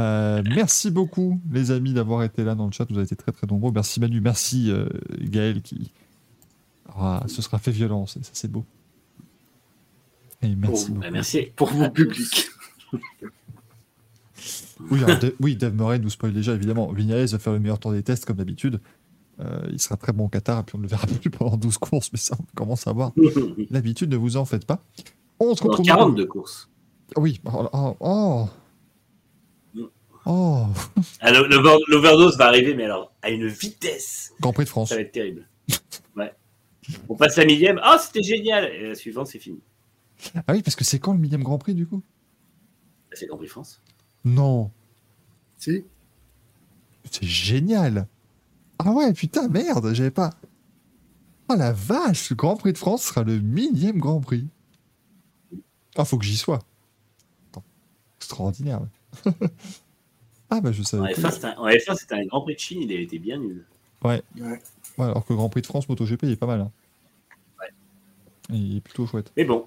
Euh, 0.00 0.42
merci 0.54 0.90
beaucoup, 0.90 1.40
les 1.50 1.70
amis, 1.70 1.92
d'avoir 1.92 2.22
été 2.22 2.42
là 2.42 2.54
dans 2.54 2.66
le 2.66 2.72
chat. 2.72 2.86
Vous 2.88 2.96
avez 2.96 3.04
été 3.04 3.16
très 3.16 3.32
très 3.32 3.46
nombreux. 3.46 3.70
Merci 3.72 4.00
Manu, 4.00 4.20
merci 4.20 4.70
euh, 4.70 4.86
Gaël 5.20 5.62
qui 5.62 5.92
se 7.28 7.42
sera 7.42 7.58
fait 7.58 7.70
violence. 7.70 8.16
Et 8.16 8.22
ça, 8.22 8.30
c'est 8.32 8.50
beau. 8.50 8.64
Et 10.42 10.54
merci 10.56 10.88
beaucoup. 10.90 11.00
Bah, 11.02 11.10
merci. 11.10 11.48
Pour 11.54 11.68
vous, 11.68 11.88
public. 11.90 12.48
Oui, 14.90 15.04
alors, 15.04 15.18
Dave- 15.18 15.34
oui, 15.40 15.56
Dave 15.56 15.74
Murray 15.74 15.98
nous 15.98 16.08
spoil 16.08 16.32
déjà, 16.32 16.54
évidemment. 16.54 16.90
Vignales 16.92 17.26
va 17.26 17.38
faire 17.38 17.52
le 17.52 17.60
meilleur 17.60 17.78
tour 17.78 17.92
des 17.92 18.02
tests, 18.02 18.24
comme 18.24 18.36
d'habitude. 18.38 18.80
Euh, 19.40 19.68
il 19.70 19.80
sera 19.80 19.96
très 19.96 20.12
bon 20.12 20.24
au 20.24 20.28
Qatar, 20.28 20.60
et 20.60 20.62
puis 20.62 20.76
on 20.76 20.78
ne 20.78 20.84
le 20.84 20.88
verra 20.88 21.06
plus 21.20 21.30
pendant 21.30 21.56
12 21.56 21.78
courses, 21.78 22.10
mais 22.12 22.18
ça, 22.18 22.36
on 22.40 22.44
commence 22.54 22.86
à 22.86 22.90
avoir 22.90 23.12
l'habitude, 23.70 24.10
ne 24.10 24.16
vous 24.16 24.36
en 24.36 24.44
faites 24.46 24.64
pas. 24.64 24.82
On 25.38 25.54
se 25.54 25.62
retrouve. 25.62 25.84
42 25.84 26.26
courses. 26.26 26.68
Oui, 27.16 27.40
oh, 27.44 27.68
oh, 27.72 27.96
oh. 28.00 28.48
Oh. 30.26 30.66
Ah, 31.20 31.30
L'overdose 31.32 32.36
va 32.36 32.46
arriver, 32.46 32.74
mais 32.74 32.84
alors 32.84 33.12
à 33.22 33.30
une 33.30 33.46
vitesse, 33.46 34.32
Grand 34.40 34.52
Prix 34.52 34.64
de 34.64 34.68
France. 34.68 34.88
ça 34.90 34.94
va 34.96 35.00
être 35.02 35.12
terrible. 35.12 35.48
Ouais. 36.16 36.34
On 37.08 37.14
passe 37.16 37.36
la 37.36 37.44
millième. 37.44 37.78
Ah, 37.82 37.98
c'était 37.98 38.22
génial. 38.22 38.64
Et 38.74 38.88
la 38.88 38.94
suivante, 38.94 39.28
c'est 39.28 39.38
fini. 39.38 39.60
Ah 40.34 40.52
oui, 40.52 40.62
parce 40.62 40.74
que 40.76 40.84
c'est 40.84 40.98
quand 40.98 41.12
le 41.12 41.18
millième 41.20 41.42
Grand 41.44 41.56
Prix, 41.58 41.74
du 41.74 41.86
coup? 41.86 42.02
Bah, 43.10 43.14
C'est 43.16 43.24
le 43.26 43.28
Grand 43.30 43.38
Prix 43.38 43.48
France. 43.48 43.80
Non, 44.24 44.70
Si 45.56 45.84
c'est 47.10 47.26
génial. 47.26 48.06
Ah 48.78 48.90
ouais, 48.92 49.12
putain, 49.12 49.48
merde, 49.48 49.92
j'avais 49.94 50.10
pas. 50.10 50.30
Oh 51.48 51.54
la 51.54 51.72
vache, 51.72 52.30
le 52.30 52.36
Grand 52.36 52.56
Prix 52.56 52.72
de 52.72 52.78
France 52.78 53.02
sera 53.04 53.22
le 53.22 53.38
millième 53.40 53.98
Grand 53.98 54.20
Prix. 54.20 54.48
Ah, 55.96 56.04
faut 56.04 56.18
que 56.18 56.24
j'y 56.24 56.36
sois. 56.36 56.58
Attends, 57.50 57.64
Extraordinaire. 58.18 58.80
Ah, 60.50 60.60
bah 60.60 60.72
je 60.72 60.82
savais. 60.82 61.02
En 61.02 61.06
F1, 61.06 61.96
c'était 61.96 62.14
un, 62.14 62.26
Grand 62.26 62.42
Prix 62.42 62.54
de 62.54 62.58
Chine, 62.58 62.82
il 62.82 62.92
était 62.92 63.18
bien 63.18 63.38
nul. 63.38 63.64
Ouais. 64.02 64.22
ouais. 64.40 64.60
alors 64.98 65.24
que 65.24 65.32
Grand 65.32 65.48
Prix 65.48 65.62
de 65.62 65.66
France, 65.66 65.88
MotoGP, 65.88 66.24
il 66.24 66.30
est 66.32 66.36
pas 66.36 66.46
mal. 66.46 66.60
Hein. 66.60 66.70
Ouais. 67.60 67.68
Il 68.50 68.76
est 68.76 68.80
plutôt 68.80 69.06
chouette. 69.06 69.32
Mais 69.36 69.44
bon, 69.44 69.66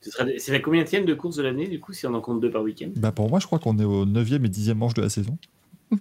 c'est 0.00 0.48
la 0.48 0.60
combien 0.60 0.84
de 0.84 1.14
course 1.14 1.36
de 1.36 1.42
l'année, 1.42 1.68
du 1.68 1.80
coup, 1.80 1.92
si 1.92 2.06
on 2.06 2.14
en 2.14 2.20
compte 2.20 2.40
deux 2.40 2.50
par 2.50 2.62
week-end? 2.62 2.90
Bah 2.96 3.12
Pour 3.12 3.28
moi, 3.28 3.38
je 3.38 3.46
crois 3.46 3.58
qu'on 3.58 3.78
est 3.78 3.84
au 3.84 4.06
9e 4.06 4.44
et 4.44 4.48
10e 4.48 4.74
manche 4.74 4.94
de 4.94 5.02
la 5.02 5.10
saison. 5.10 5.38
oh 5.92 5.96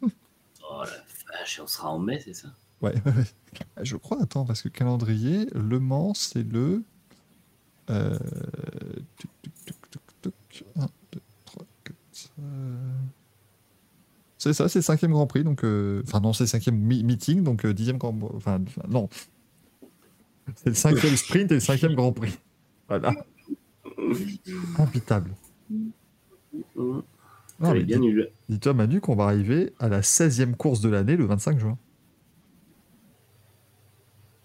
la 0.84 1.38
vache, 1.38 1.60
on 1.62 1.68
sera 1.68 1.92
en 1.92 2.00
mai, 2.00 2.20
c'est 2.24 2.34
ça? 2.34 2.48
Ouais, 2.82 2.96
ouais, 3.06 3.24
ah, 3.76 3.84
je 3.84 3.96
crois, 3.96 4.18
attends, 4.22 4.46
parce 4.46 4.64
que 4.64 4.70
calendrier, 4.70 5.46
Le 5.54 5.80
Mans, 5.80 6.14
c'est 6.16 6.44
le. 6.44 6.84
1, 7.88 8.18
2, 10.24 10.32
3, 11.46 11.66
4, 11.84 11.96
c'est 14.44 14.54
ça, 14.54 14.68
c'est 14.68 14.80
le 14.80 14.84
cinquième 14.84 15.12
Grand 15.12 15.28
Prix, 15.28 15.44
donc. 15.44 15.64
euh, 15.64 16.02
Enfin, 16.08 16.20
non, 16.20 16.34
c'est 16.34 16.46
le 16.46 16.48
cinquième 16.48 16.76
mi- 16.76 17.04
meeting, 17.04 17.44
donc 17.44 17.64
euh, 17.64 17.76
dixième 17.76 18.00
Grand 18.00 18.18
Enfin, 18.36 18.60
non. 18.90 19.08
C'est 20.56 20.70
le 20.70 20.74
cinquième 20.74 21.16
sprint 21.16 21.52
et 21.52 21.54
le 21.54 21.60
cinquième 21.60 21.94
Grand 21.94 22.12
Prix. 22.12 22.40
Voilà. 22.88 23.14
Impitable. 24.80 25.30
Non, 26.76 27.04
mais 27.60 27.84
bien 27.84 28.00
dis- 28.00 28.08
nul. 28.08 28.32
dis-toi, 28.50 28.74
Manu, 28.74 29.00
qu'on 29.00 29.16
va 29.16 29.26
arriver 29.26 29.74
à 29.80 29.88
la 29.90 30.02
16e 30.02 30.56
course 30.56 30.82
de 30.82 30.90
l'année 30.90 31.16
le 31.18 31.26
25 31.26 31.60
juin. 31.60 31.78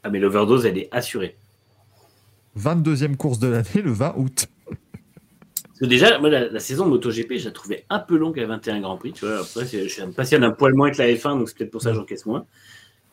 Ah, 0.02 0.10
mais 0.10 0.18
l'overdose, 0.20 0.66
elle 0.66 0.76
est 0.76 0.88
assurée. 0.94 1.38
22e 2.54 3.16
course 3.16 3.38
de 3.38 3.46
l'année 3.48 3.80
le 3.82 3.92
20 3.92 4.14
août. 4.18 4.46
Parce 5.78 5.90
que 5.90 5.94
déjà, 5.94 6.18
moi, 6.18 6.30
la, 6.30 6.48
la 6.48 6.58
saison 6.58 6.86
MotoGP, 6.86 7.34
je 7.36 7.44
la 7.44 7.50
trouvais 7.50 7.84
un 7.90 7.98
peu 7.98 8.16
longue 8.16 8.40
à 8.40 8.46
21 8.46 8.80
Grand 8.80 8.96
Prix. 8.96 9.12
Tu 9.12 9.26
vois, 9.26 9.40
après, 9.40 9.66
je 9.66 9.86
suis 9.88 10.00
impatient 10.00 10.38
d'un 10.38 10.50
poil 10.50 10.72
moins 10.72 10.90
que 10.90 10.96
la 10.96 11.08
F1, 11.08 11.38
donc 11.38 11.50
c'est 11.50 11.58
peut-être 11.58 11.70
pour 11.70 11.82
ça 11.82 11.90
que 11.90 11.96
j'encaisse 11.96 12.24
moins. 12.24 12.46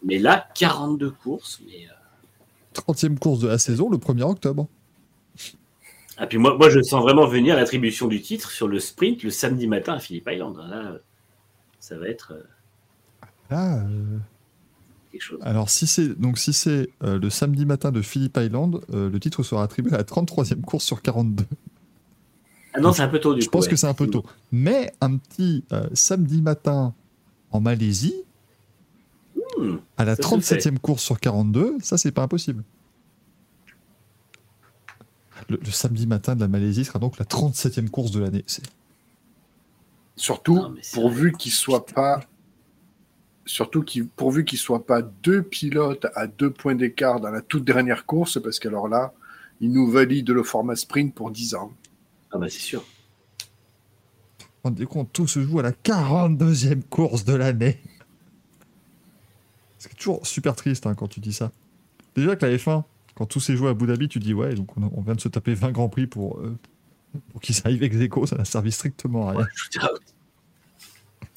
Mais 0.01 0.17
là, 0.17 0.47
42 0.55 1.11
courses. 1.11 1.61
Mais, 1.65 1.87
euh, 1.87 2.81
30e 2.93 3.19
course 3.19 3.41
de 3.41 3.49
la 3.49 3.57
saison 3.57 3.89
le 3.89 3.97
1er 3.97 4.23
octobre. 4.23 4.67
Ah, 6.17 6.25
puis 6.25 6.37
moi, 6.37 6.55
moi, 6.57 6.69
je 6.69 6.81
sens 6.81 7.01
vraiment 7.03 7.27
venir 7.27 7.57
l'attribution 7.57 8.07
du 8.07 8.21
titre 8.21 8.49
sur 8.49 8.69
le 8.69 8.79
sprint 8.79 9.23
le 9.23 9.29
samedi 9.29 9.67
matin 9.67 9.95
à 9.95 9.99
Phillip 9.99 10.25
Island. 10.31 10.55
Là, 10.57 10.91
euh, 10.93 10.97
ça 11.81 11.97
va 11.97 12.07
être 12.07 12.31
euh, 12.33 12.43
Là, 13.49 13.79
euh, 13.79 14.17
quelque 15.11 15.21
chose. 15.21 15.39
alors 15.41 15.69
si 15.69 15.85
c'est 15.85 16.19
donc 16.19 16.37
si 16.37 16.53
c'est 16.53 16.89
euh, 17.03 17.19
le 17.19 17.29
samedi 17.29 17.65
matin 17.65 17.91
de 17.91 18.01
Phillip 18.01 18.37
Island, 18.37 18.79
euh, 18.93 19.09
le 19.09 19.19
titre 19.19 19.43
sera 19.43 19.63
attribué 19.63 19.93
à 19.93 19.97
la 19.97 20.03
33e 20.03 20.61
course 20.61 20.85
sur 20.85 21.01
42. 21.01 21.43
Ah 22.73 22.79
non, 22.81 22.91
c'est 22.93 23.03
un 23.03 23.07
peu 23.07 23.19
tôt 23.19 23.33
du 23.33 23.41
Je 23.41 23.47
coup. 23.47 23.51
pense 23.51 23.65
ouais. 23.65 23.71
que 23.71 23.75
c'est 23.75 23.87
un 23.87 23.93
peu 23.93 24.07
tôt. 24.07 24.23
Mais 24.51 24.91
un 25.01 25.17
petit 25.17 25.63
euh, 25.71 25.87
samedi 25.93 26.41
matin 26.41 26.93
en 27.51 27.59
Malaisie, 27.61 28.15
Hmm. 29.59 29.75
à 29.97 30.05
la 30.05 30.15
Ça 30.15 30.23
se 30.23 30.27
37e 30.27 30.79
course 30.79 31.03
sur 31.03 31.19
42, 31.19 31.77
ça 31.81 31.97
c'est 31.97 32.11
pas 32.11 32.23
impossible. 32.23 32.63
Le, 35.49 35.57
le 35.57 35.71
samedi 35.71 36.07
matin 36.07 36.35
de 36.35 36.39
la 36.41 36.47
Malaisie 36.47 36.85
sera 36.85 36.97
donc 36.99 37.19
la 37.19 37.25
37e 37.25 37.89
course 37.89 38.11
de 38.11 38.19
l'année. 38.21 38.43
Surtout, 40.15 40.55
Non, 40.55 40.75
pourvu 40.93 41.33
qu'il 41.33 41.51
soit 41.51 41.85
pas. 41.85 42.21
Surtout 43.45 43.83
qu'il, 43.83 44.07
pourvu 44.07 44.45
qu'il 44.45 44.57
soit 44.57 44.85
pas 44.85 45.01
deux 45.01 45.43
pilotes 45.43 46.07
à 46.15 46.27
deux 46.27 46.49
points 46.49 46.75
d'écart 46.75 47.19
dans 47.19 47.29
la 47.31 47.41
toute 47.41 47.65
dernière 47.65 48.05
course, 48.05 48.41
parce 48.41 48.57
qu'alors 48.57 48.87
là, 48.87 49.13
il 49.59 49.71
nous 49.71 49.89
valide 49.89 50.29
le 50.29 50.43
format 50.43 50.75
sprint 50.75 51.13
pour 51.13 51.29
10 51.29 51.55
ans. 51.55 51.71
Ah 52.33 52.37
bah 52.39 52.49
c'est 52.49 52.59
sûr. 52.59 52.83
Rendez 54.63 54.85
compte, 54.85 55.11
tout 55.13 55.27
se 55.27 55.41
joue 55.41 55.59
à 55.59 55.63
la 55.63 55.71
42e 55.71 56.81
course 56.81 57.25
de 57.25 57.33
l'année. 57.33 57.79
C'est 59.77 59.93
toujours 59.95 60.25
super 60.25 60.55
triste 60.55 60.87
hein, 60.87 60.95
quand 60.95 61.07
tu 61.07 61.19
dis 61.19 61.33
ça. 61.33 61.51
Déjà 62.15 62.35
que 62.35 62.45
la 62.45 62.55
F1, 62.55 62.83
quand 63.15 63.25
tout 63.25 63.39
s'est 63.39 63.55
joué 63.55 63.67
à 63.67 63.71
Abu 63.71 63.85
Dhabi, 63.85 64.07
tu 64.07 64.19
dis 64.19 64.33
ouais, 64.33 64.55
donc 64.55 64.75
on, 64.77 64.89
on 64.95 65.01
vient 65.01 65.15
de 65.15 65.21
se 65.21 65.27
taper 65.27 65.53
20 65.53 65.71
grands 65.71 65.89
prix 65.89 66.07
pour, 66.07 66.39
euh, 66.39 66.57
pour 67.31 67.41
qu'ils 67.41 67.55
arrivent 67.65 67.83
ex 67.83 67.95
aequo, 67.97 68.25
ça 68.25 68.37
n'a 68.37 68.45
servi 68.45 68.71
strictement 68.71 69.29
à 69.29 69.31
rien. 69.33 69.47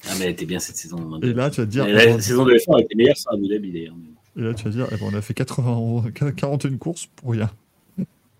Ah 0.09 0.13
mais 0.17 0.25
elle 0.25 0.31
était 0.31 0.45
bien 0.45 0.59
cette 0.59 0.77
saison. 0.77 1.19
Et 1.21 1.33
là, 1.33 1.49
tu 1.49 1.59
vas 1.61 1.65
te 1.65 1.71
dire, 1.71 1.85
la 1.85 2.19
saison 2.21 2.45
de 2.45 2.53
F1 2.53 2.81
était 2.81 2.95
meilleure 2.95 3.17
sans 3.17 3.31
Abu 3.31 3.47
Dhabi 3.49 3.71
d'ailleurs. 3.71 3.95
et 4.37 4.41
là, 4.41 4.53
tu 4.53 4.63
vas 4.63 4.69
dire 4.69 4.87
eh 4.91 4.95
ben, 4.95 5.05
on 5.11 5.13
a 5.13 5.21
fait 5.21 5.33
80, 5.33 6.11
41 6.35 6.77
courses 6.77 7.07
pour 7.07 7.31
rien. 7.31 7.51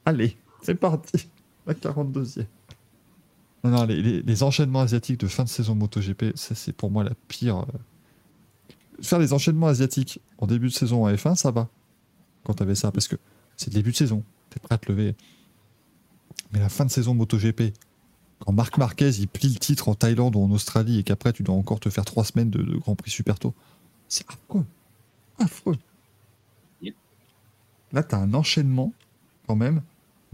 Allez, 0.06 0.38
c'est 0.62 0.76
parti. 0.76 1.28
La 1.68 1.74
42e. 1.74 2.46
Non, 3.64 3.72
non, 3.72 3.86
les, 3.86 4.02
les- 4.02 4.22
les 4.22 4.44
enchaînements 4.44 4.82
asiatiques 4.82 5.20
de 5.20 5.28
fin 5.28 5.44
de 5.44 5.50
saison 5.50 5.76
MotoGP, 5.76 6.36
ça 6.36 6.56
c'est 6.56 6.74
pour 6.74 6.90
moi 6.92 7.04
la 7.04 7.14
pire. 7.28 7.58
euh, 7.60 8.74
faire 9.02 9.20
les 9.20 9.34
enchaînements 9.34 9.68
asiatiques 9.68 10.20
en 10.38 10.48
début 10.48 10.68
de 10.68 10.74
saison 10.74 11.06
en 11.06 11.12
F1, 11.12 11.36
ça 11.36 11.52
va. 11.52 11.68
Quand 12.44 12.54
t'avais 12.54 12.76
ça, 12.76 12.92
parce 12.92 13.08
que 13.08 13.18
c'est 13.58 13.70
le 13.72 13.76
début 13.76 13.92
de 13.92 13.96
saison. 13.98 14.24
T'es 14.50 14.60
prêt 14.60 14.76
à 14.76 14.78
te 14.78 14.90
lever. 14.92 15.16
Mais 16.54 16.60
la 16.60 16.70
fin 16.70 16.86
de 16.86 16.92
saison 16.92 17.14
MotoGP, 17.14 17.74
quand 18.40 18.54
Marc 18.54 18.78
Marquez 18.78 19.10
il 19.20 19.28
plie 19.28 19.50
le 19.50 19.60
titre 19.60 19.90
en 19.90 19.96
Thaïlande 19.96 20.36
ou 20.36 20.40
en 20.44 20.52
Australie 20.52 21.00
et 21.00 21.04
qu'après 21.04 21.34
tu 21.34 21.44
dois 21.44 21.56
encore 21.56 21.80
te 21.80 21.90
faire 21.90 22.06
trois 22.06 22.24
semaines 22.24 22.50
de, 22.50 22.62
de 22.64 22.78
Grand 22.78 22.96
Prix 22.96 23.12
super 23.12 23.38
tôt, 23.40 23.54
c'est 24.08 24.26
affreux. 24.30 24.66
Affreux. 25.40 25.78
Là, 27.94 28.04
t'as 28.04 28.18
un 28.18 28.34
enchaînement 28.34 28.94
quand 29.48 29.56
même. 29.56 29.82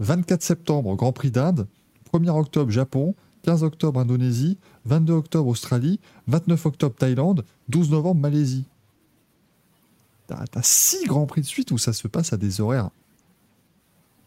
24 0.04 0.42
septembre, 0.42 0.94
Grand 0.96 1.12
Prix 1.12 1.30
d'Inde. 1.30 1.66
1er 2.12 2.30
octobre, 2.30 2.70
Japon. 2.70 3.14
15 3.42 3.62
octobre, 3.64 4.00
Indonésie. 4.00 4.58
22 4.84 5.12
octobre, 5.14 5.48
Australie. 5.48 5.98
29 6.28 6.66
octobre, 6.66 6.94
Thaïlande. 6.96 7.44
12 7.68 7.90
novembre, 7.90 8.20
Malaisie. 8.20 8.64
T'as 10.26 10.46
t'as 10.46 10.62
six 10.62 11.04
Grands 11.06 11.26
Prix 11.26 11.42
de 11.42 11.46
suite 11.46 11.70
où 11.70 11.78
ça 11.78 11.92
se 11.92 12.06
passe 12.08 12.32
à 12.32 12.36
des 12.36 12.60
horaires. 12.60 12.90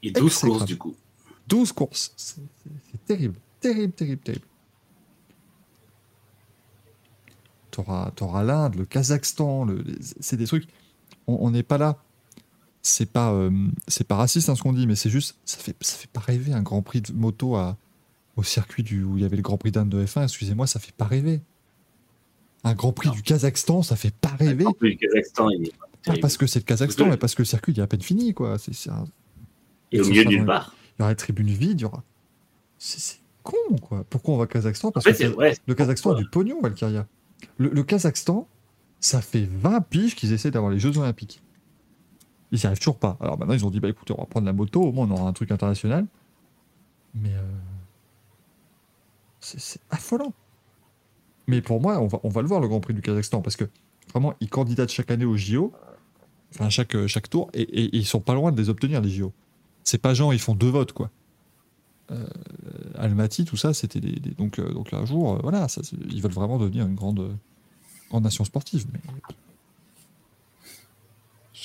Et 0.03 0.11
12 0.11 0.23
Exécrable. 0.25 0.51
courses, 0.53 0.65
du 0.65 0.77
coup. 0.77 0.95
12 1.47 1.71
courses. 1.71 2.13
C'est 2.17 3.05
terrible. 3.05 3.35
Terrible, 3.59 3.93
terrible, 3.93 4.21
terrible. 4.21 4.45
T'auras 7.71 8.11
auras, 8.21 8.43
l'Inde, 8.43 8.75
le 8.75 8.85
Kazakhstan, 8.85 9.65
le- 9.65 9.83
c'est 10.19 10.37
des 10.37 10.45
trucs. 10.47 10.67
On 11.27 11.51
n'est 11.51 11.63
pas 11.63 11.77
là. 11.77 11.97
C'est 12.89 13.11
pas, 13.11 13.33
euh, 13.33 13.51
c'est 13.89 14.07
pas 14.07 14.15
raciste 14.15 14.47
hein, 14.47 14.55
ce 14.55 14.61
qu'on 14.61 14.71
dit, 14.71 14.87
mais 14.87 14.95
c'est 14.95 15.09
juste, 15.09 15.35
ça 15.43 15.57
fait, 15.57 15.75
ça 15.81 15.97
fait 15.97 16.09
pas 16.09 16.21
rêver 16.21 16.53
un 16.53 16.61
Grand 16.61 16.81
Prix 16.81 17.01
de 17.01 17.11
moto 17.11 17.55
à, 17.55 17.75
au 18.37 18.43
circuit 18.43 18.81
du, 18.83 19.03
où 19.03 19.17
il 19.17 19.23
y 19.23 19.25
avait 19.25 19.35
le 19.35 19.41
Grand 19.41 19.57
Prix 19.57 19.71
d'Inde 19.71 19.89
de 19.89 20.05
F1. 20.05 20.23
Excusez-moi, 20.23 20.67
ça 20.67 20.79
fait 20.79 20.93
pas 20.95 21.03
rêver. 21.05 21.41
Un 22.63 22.73
Grand 22.75 22.93
Prix 22.93 23.09
Non. 23.09 23.15
du 23.15 23.23
Kazakhstan, 23.23 23.81
ça 23.83 23.95
fait 23.97 24.13
pas 24.13 24.29
rêver. 24.39 24.65
En 24.65 24.71
Kazakhstan, 24.73 25.49
il 25.49 25.67
est 25.67 25.73
Pas 26.05 26.13
parce 26.21 26.37
que 26.37 26.47
c'est 26.47 26.59
le 26.59 26.63
Kazakhstan, 26.65 27.07
mais 27.07 27.17
parce 27.17 27.35
que 27.35 27.41
le 27.41 27.45
circuit 27.45 27.73
il 27.73 27.79
est 27.79 27.83
à 27.83 27.87
peine 27.87 28.01
fini, 28.01 28.33
quoi. 28.33 28.57
C'est 28.57 28.73
c'est 28.73 28.89
un- 28.89 29.05
Et 29.91 29.99
au 29.99 30.05
milieu 30.07 30.23
d'une 30.23 30.45
barre. 30.45 30.73
il 30.97 31.01
y 31.01 31.03
aura 31.03 31.11
les 31.11 31.15
tribunes 31.17 31.47
vides, 31.47 31.79
il 31.79 31.83
y 31.83 31.85
aura. 31.85 32.03
C'est 32.77 33.19
con, 33.43 33.55
quoi. 33.81 34.05
Pourquoi 34.09 34.35
on 34.35 34.37
va 34.37 34.43
au 34.45 34.47
Kazakhstan? 34.47 34.89
En 34.89 34.91
Parce 34.91 35.05
fait, 35.05 35.29
que 35.31 35.35
ouais, 35.35 35.57
le 35.67 35.75
Kazakhstan 35.75 36.11
a 36.11 36.15
du 36.15 36.29
pognon, 36.29 36.61
Valkyria. 36.61 37.05
Le, 37.57 37.69
le 37.69 37.83
Kazakhstan, 37.83 38.47
ça 38.99 39.21
fait 39.21 39.47
20 39.61 39.81
piges 39.81 40.15
qu'ils 40.15 40.31
essaient 40.33 40.51
d'avoir 40.51 40.71
les 40.71 40.79
Jeux 40.79 40.97
Olympiques. 40.97 41.41
Ils 42.51 42.59
n'y 42.59 42.65
arrivent 42.65 42.79
toujours 42.79 42.97
pas. 42.99 43.17
Alors 43.19 43.37
maintenant, 43.37 43.53
ils 43.53 43.65
ont 43.65 43.69
dit 43.69 43.79
bah 43.79 43.89
écoutez, 43.89 44.13
on 44.17 44.21
va 44.21 44.25
prendre 44.25 44.45
la 44.45 44.53
moto, 44.53 44.81
au 44.81 44.91
moins 44.91 45.07
on 45.07 45.11
aura 45.11 45.27
un 45.27 45.33
truc 45.33 45.51
international. 45.51 46.05
Mais. 47.15 47.33
euh, 47.33 47.41
c'est 49.39 49.81
affolant. 49.89 50.33
Mais 51.47 51.61
pour 51.61 51.79
moi, 51.79 51.99
on 52.01 52.07
va, 52.29 52.41
le 52.41 52.47
voir, 52.47 52.59
le 52.59 52.67
Grand 52.67 52.81
Prix 52.81 52.93
du 52.93 53.01
Kazakhstan, 53.01 53.41
parce 53.41 53.55
que 53.55 53.65
vraiment, 54.11 54.33
ils 54.41 54.49
candidatent 54.49 54.91
chaque 54.91 55.09
année 55.11 55.23
aux 55.25 55.37
JO, 55.37 55.71
enfin 56.53 56.69
chaque, 56.69 56.95
euh, 56.95 57.07
chaque 57.07 57.29
tour, 57.29 57.49
et, 57.53 57.61
et- 57.61 57.83
et 57.85 57.97
ils 57.97 58.05
sont 58.05 58.19
pas 58.19 58.33
loin 58.33 58.51
de 58.51 58.57
les 58.61 58.67
obtenir, 58.69 58.99
les 59.01 59.09
JO. 59.09 59.31
C'est 59.85 60.01
pas 60.01 60.13
genre, 60.13 60.33
ils 60.33 60.39
font 60.39 60.55
deux 60.55 60.69
votes, 60.69 60.91
quoi. 60.91 61.09
Euh, 62.11 62.25
Almaty, 62.95 63.45
tout 63.45 63.55
ça, 63.57 63.73
c'était 63.73 64.01
des, 64.01 64.13
des- 64.19 64.31
donc, 64.31 64.59
euh, 64.59 64.73
donc 64.73 64.91
un 64.93 65.05
jour, 65.05 65.39
voilà, 65.41 65.67
ils 66.09 66.21
veulent 66.21 66.31
vraiment 66.33 66.57
devenir 66.57 66.85
une 66.85 66.95
grande, 66.95 67.37
grande 68.09 68.23
nation 68.25 68.43
sportive. 68.43 68.85
Mais 68.91 68.99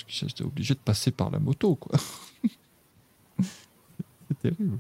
j'étais 0.07 0.45
obligé 0.45 0.75
de 0.75 0.81
passer 0.81 1.11
par 1.11 1.31
la 1.31 1.39
moto, 1.39 1.75
quoi. 1.77 1.99
c'est 3.41 4.39
terrible. 4.41 4.79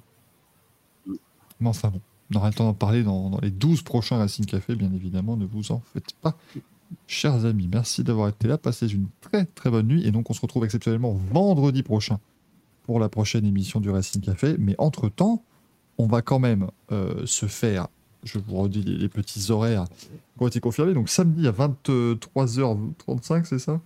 Mais 1.60 1.68
enfin 1.68 1.91
bon, 1.91 2.00
on 2.32 2.39
aura 2.39 2.49
le 2.49 2.55
temps 2.55 2.65
d'en 2.65 2.74
parler 2.74 3.02
dans, 3.02 3.39
les 3.42 3.50
12 3.50 3.82
prochains 3.82 4.18
Racing 4.18 4.47
Café, 4.47 4.74
bien 4.74 4.92
évidemment, 4.92 5.36
ne 5.36 5.44
vous 5.44 5.73
en 5.73 5.82
faites 5.92 6.12
pas. 6.20 6.36
Chers 7.07 7.47
amis, 7.47 7.68
merci 7.70 8.05
d'avoir 8.05 8.28
été 8.28 8.49
là. 8.49 8.58
Passez 8.58 8.92
une 8.92 9.07
très 9.20 9.47
très 9.47 9.70
bonne 9.70 9.86
nuit. 9.86 10.07
Et 10.07 10.10
donc, 10.10 10.28
on 10.28 10.34
se 10.34 10.41
retrouve 10.41 10.65
exceptionnellement 10.65 11.12
vendredi 11.32 11.82
prochain 11.82 12.18
pour 12.84 13.00
la 13.00 13.08
prochaine 13.08 13.47
émission 13.47 13.81
du 13.81 13.91
Racing 13.91 14.20
Café. 14.20 14.57
Mais 14.58 14.74
entre-temps, 14.78 15.42
on 15.99 16.07
va 16.07 16.20
quand 16.20 16.39
même 16.39 16.68
euh, 16.91 17.24
se 17.24 17.47
faire, 17.47 17.89
je 18.24 18.39
vous 18.39 18.57
redis 18.57 18.82
les 18.82 19.08
petits 19.08 19.50
horaires 19.50 19.84
qui 20.36 20.42
ont 20.42 20.49
été 20.49 20.60
confirmés. 20.60 20.92
Donc, 20.92 21.08
samedi 21.08 21.47
à 21.47 21.52
23h35, 21.52 23.44
c'est 23.44 23.58
ça? 23.58 23.81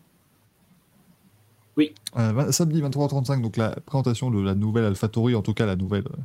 Oui. 1.76 1.94
Euh, 2.16 2.52
samedi 2.52 2.80
23h35, 2.80 3.42
donc 3.42 3.56
la 3.56 3.70
présentation 3.84 4.30
de 4.30 4.40
la 4.40 4.54
nouvelle 4.54 4.84
AlphaTauri, 4.84 5.34
en 5.34 5.42
tout 5.42 5.54
cas 5.54 5.66
la 5.66 5.76
nouvelle 5.76 6.06
euh, 6.06 6.22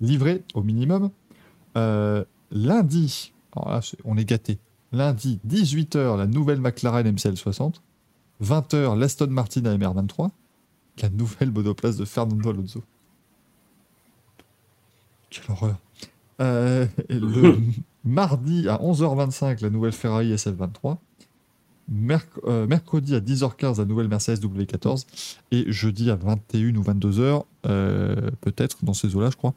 livrée 0.00 0.42
au 0.54 0.62
minimum. 0.62 1.10
Euh, 1.76 2.24
lundi, 2.50 3.32
alors 3.54 3.70
là, 3.70 3.80
on 4.04 4.16
est 4.16 4.24
gâté. 4.24 4.58
Lundi, 4.92 5.40
18h, 5.46 6.16
la 6.16 6.26
nouvelle 6.26 6.60
McLaren 6.60 7.06
MCL60. 7.06 7.74
20h, 8.42 8.98
l'Aston 8.98 9.28
Martin 9.28 9.62
AMR23. 9.62 10.30
La 11.02 11.10
nouvelle 11.10 11.50
monoplace 11.50 11.96
de 11.96 12.04
Fernando 12.04 12.48
Alonso. 12.48 12.82
Quelle 15.28 15.44
horreur. 15.50 15.76
Euh, 16.40 16.86
le 17.10 17.58
mardi 18.04 18.68
à 18.68 18.76
11h25, 18.78 19.62
la 19.62 19.70
nouvelle 19.70 19.92
Ferrari 19.92 20.34
SF23. 20.34 20.96
Euh, 21.88 22.66
mercredi 22.66 23.14
à 23.14 23.20
10h15, 23.20 23.78
la 23.78 23.84
nouvelle 23.84 24.08
Mercedes 24.08 24.40
W14. 24.44 25.06
Et 25.52 25.70
jeudi 25.70 26.10
à 26.10 26.16
21 26.16 26.74
ou 26.76 26.82
22h, 26.82 27.44
euh, 27.66 28.30
peut-être 28.40 28.84
dans 28.84 28.94
ces 28.94 29.14
eaux-là, 29.14 29.30
je 29.30 29.36
crois. 29.36 29.54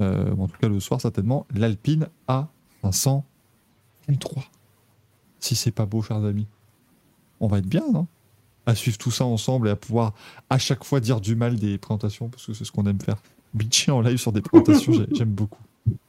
Euh, 0.00 0.32
en 0.36 0.46
tout 0.48 0.56
cas, 0.58 0.68
le 0.68 0.80
soir, 0.80 1.00
certainement, 1.00 1.46
l'Alpine 1.54 2.06
A500 2.28 3.22
M3. 4.08 4.42
Si 5.40 5.56
c'est 5.56 5.72
pas 5.72 5.86
beau, 5.86 6.02
chers 6.02 6.24
amis. 6.24 6.46
On 7.40 7.48
va 7.48 7.58
être 7.58 7.66
bien, 7.66 7.84
non? 7.92 8.06
À 8.66 8.74
suivre 8.74 8.98
tout 8.98 9.10
ça 9.10 9.24
ensemble 9.24 9.68
et 9.68 9.70
à 9.70 9.76
pouvoir 9.76 10.12
à 10.50 10.58
chaque 10.58 10.84
fois 10.84 11.00
dire 11.00 11.20
du 11.20 11.34
mal 11.34 11.56
des 11.56 11.78
présentations, 11.78 12.28
parce 12.28 12.46
que 12.46 12.52
c'est 12.52 12.64
ce 12.64 12.70
qu'on 12.70 12.86
aime 12.86 13.00
faire. 13.00 13.16
Bitcher 13.54 13.90
en 13.90 14.00
live 14.02 14.18
sur 14.18 14.30
des 14.32 14.42
présentations, 14.42 14.92
j'ai- 14.92 15.08
j'aime 15.12 15.30
beaucoup. 15.30 15.62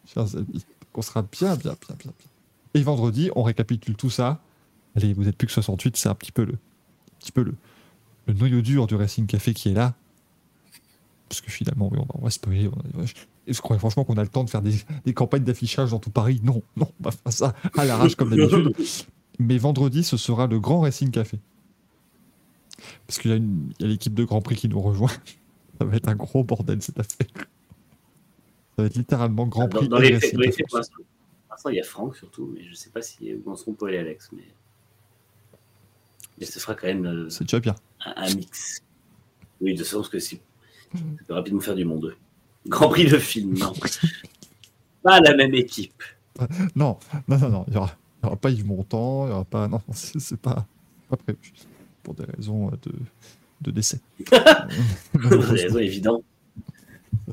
Chers 0.05 0.35
amis. 0.35 0.63
On 0.93 1.01
sera 1.01 1.21
bien, 1.23 1.55
bien, 1.55 1.71
bien, 1.71 1.95
bien, 1.97 2.11
bien. 2.19 2.29
Et 2.73 2.83
vendredi, 2.83 3.31
on 3.35 3.43
récapitule 3.43 3.95
tout 3.95 4.09
ça. 4.09 4.39
Allez, 4.95 5.13
vous 5.13 5.27
êtes 5.27 5.37
plus 5.37 5.47
que 5.47 5.53
68, 5.53 5.95
c'est 5.97 6.09
un 6.09 6.15
petit 6.15 6.31
peu 6.31 6.43
le, 6.43 6.53
un 6.53 7.19
petit 7.19 7.31
peu 7.31 7.43
le, 7.43 7.55
le 8.27 8.33
noyau 8.33 8.61
dur 8.61 8.87
du 8.87 8.95
Racing 8.95 9.25
Café 9.25 9.53
qui 9.53 9.69
est 9.69 9.73
là. 9.73 9.95
Parce 11.29 11.39
que 11.41 11.49
finalement, 11.51 11.87
oui, 11.91 11.97
on 11.99 12.03
va, 12.03 12.15
on 12.15 12.23
va 12.23 12.29
spoiler. 12.29 12.67
on 12.67 12.99
va- 12.99 13.05
je 13.47 13.59
crois 13.61 13.77
franchement 13.79 14.03
qu'on 14.03 14.17
a 14.17 14.21
le 14.23 14.27
temps 14.29 14.43
de 14.43 14.49
faire 14.49 14.61
des, 14.61 14.75
des 15.05 15.13
campagnes 15.13 15.43
d'affichage 15.43 15.91
dans 15.91 15.99
tout 15.99 16.11
Paris. 16.11 16.41
Non, 16.43 16.61
non, 16.75 16.91
on 16.99 17.03
va 17.03 17.11
faire 17.11 17.31
ça 17.33 17.55
à 17.77 17.85
l'arrache 17.85 18.15
comme 18.15 18.29
d'habitude. 18.35 18.73
Mais 19.39 19.57
vendredi, 19.57 20.03
ce 20.03 20.17
sera 20.17 20.45
le 20.47 20.59
grand 20.59 20.81
Racing 20.81 21.09
Café. 21.09 21.39
Parce 23.07 23.19
qu'il 23.19 23.31
y 23.31 23.33
a, 23.33 23.37
une- 23.37 23.71
il 23.79 23.83
y 23.85 23.85
a 23.85 23.91
l'équipe 23.91 24.13
de 24.13 24.23
Grand 24.25 24.41
Prix 24.41 24.55
qui 24.55 24.67
nous 24.69 24.81
rejoint. 24.81 25.09
Ça 25.79 25.85
va 25.85 25.95
être 25.95 26.07
un 26.09 26.15
gros 26.15 26.43
bordel 26.43 26.81
cette 26.81 26.99
affaire. 26.99 27.27
Ça 28.75 28.83
va 28.83 28.85
être 28.85 28.95
littéralement 28.95 29.47
Grand 29.47 29.67
Prix 29.69 29.87
dans 29.87 29.97
et 29.97 30.01
les 30.11 30.19
faits, 30.19 30.21
Racing 30.21 30.33
dans 30.37 30.41
les 30.43 30.51
faits, 30.51 30.67
pour 30.69 30.77
l'instant, 30.79 31.69
il 31.69 31.75
y 31.75 31.79
a 31.79 31.83
Franck 31.83 32.15
surtout, 32.15 32.51
mais 32.53 32.63
je 32.63 32.69
ne 32.69 32.75
sais 32.75 32.89
pas 32.89 33.01
si 33.01 33.33
où 33.33 33.49
en 33.49 33.55
seront 33.55 33.73
Paul 33.73 33.93
et 33.93 33.97
Alex. 33.97 34.29
Mais, 34.33 34.43
mais 36.41 36.45
ce 36.47 36.59
sera 36.59 36.75
quand 36.75 36.87
même 36.87 37.05
euh, 37.05 37.29
C'est 37.29 37.45
déjà 37.45 37.59
bien. 37.61 37.75
un, 38.03 38.13
un 38.17 38.33
mix. 38.35 38.81
Oui, 39.61 39.75
de 39.75 39.83
sens 39.83 40.09
que 40.09 40.19
c'est 40.19 40.41
ça 40.93 40.99
peut 41.27 41.33
rapidement 41.35 41.61
faire 41.61 41.75
du 41.75 41.85
monde. 41.85 42.15
Grand 42.67 42.89
Prix 42.89 43.05
de 43.05 43.17
film, 43.17 43.57
non. 43.57 43.71
Pas 45.03 45.21
la 45.21 45.35
même 45.35 45.53
équipe. 45.53 46.03
Non, 46.75 46.97
non, 47.29 47.37
non, 47.37 47.49
non. 47.49 47.63
Il 47.67 47.71
n'y 47.71 47.77
aura, 47.77 47.95
il 48.21 48.25
y 48.25 48.27
aura 48.27 48.35
pas 48.35 48.49
Yves 48.49 48.65
Montand, 48.65 49.25
il 49.25 49.29
n'y 49.29 49.33
aura 49.33 49.45
pas. 49.45 49.67
Non, 49.67 49.81
c'est 49.93 50.37
pas, 50.39 50.65
pas 51.09 51.15
prévu. 51.17 51.53
Pour 52.03 52.13
des 52.15 52.25
raisons 52.25 52.67
euh, 52.67 52.71
de, 52.83 52.91
de 53.61 53.71
décès. 53.71 54.01
Pour 55.13 55.29
des 55.29 55.37
raisons 55.37 55.79
évidentes. 55.79 56.23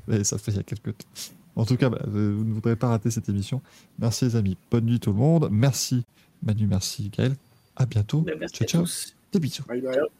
Et 0.08 0.22
ça 0.24 0.38
fait 0.38 0.52
il 0.52 0.56
y 0.58 0.60
a 0.60 0.62
quelques 0.62 0.96
temps. 0.96 1.08
En 1.56 1.64
tout 1.64 1.76
cas, 1.76 1.88
bah, 1.88 1.98
euh, 2.06 2.34
vous 2.36 2.44
ne 2.44 2.52
voudrez 2.52 2.76
pas 2.76 2.88
rater 2.88 3.10
cette 3.10 3.28
émission. 3.28 3.60
Merci 3.98 4.26
les 4.26 4.36
amis. 4.36 4.56
Bonne 4.70 4.84
nuit 4.84 5.00
tout 5.00 5.10
le 5.10 5.16
monde. 5.18 5.48
Merci 5.50 6.04
Manu, 6.42 6.66
merci 6.66 7.10
Gaël. 7.10 7.34
À 7.78 7.86
bientôt. 7.86 8.24
Merci 8.38 8.56
ciao, 8.56 8.64
à 8.64 8.68
ciao. 8.68 8.82
tous. 8.82 9.16
Des 9.32 9.40
bisous. 9.40 9.64
Bye 9.68 9.80
bye. 9.80 10.17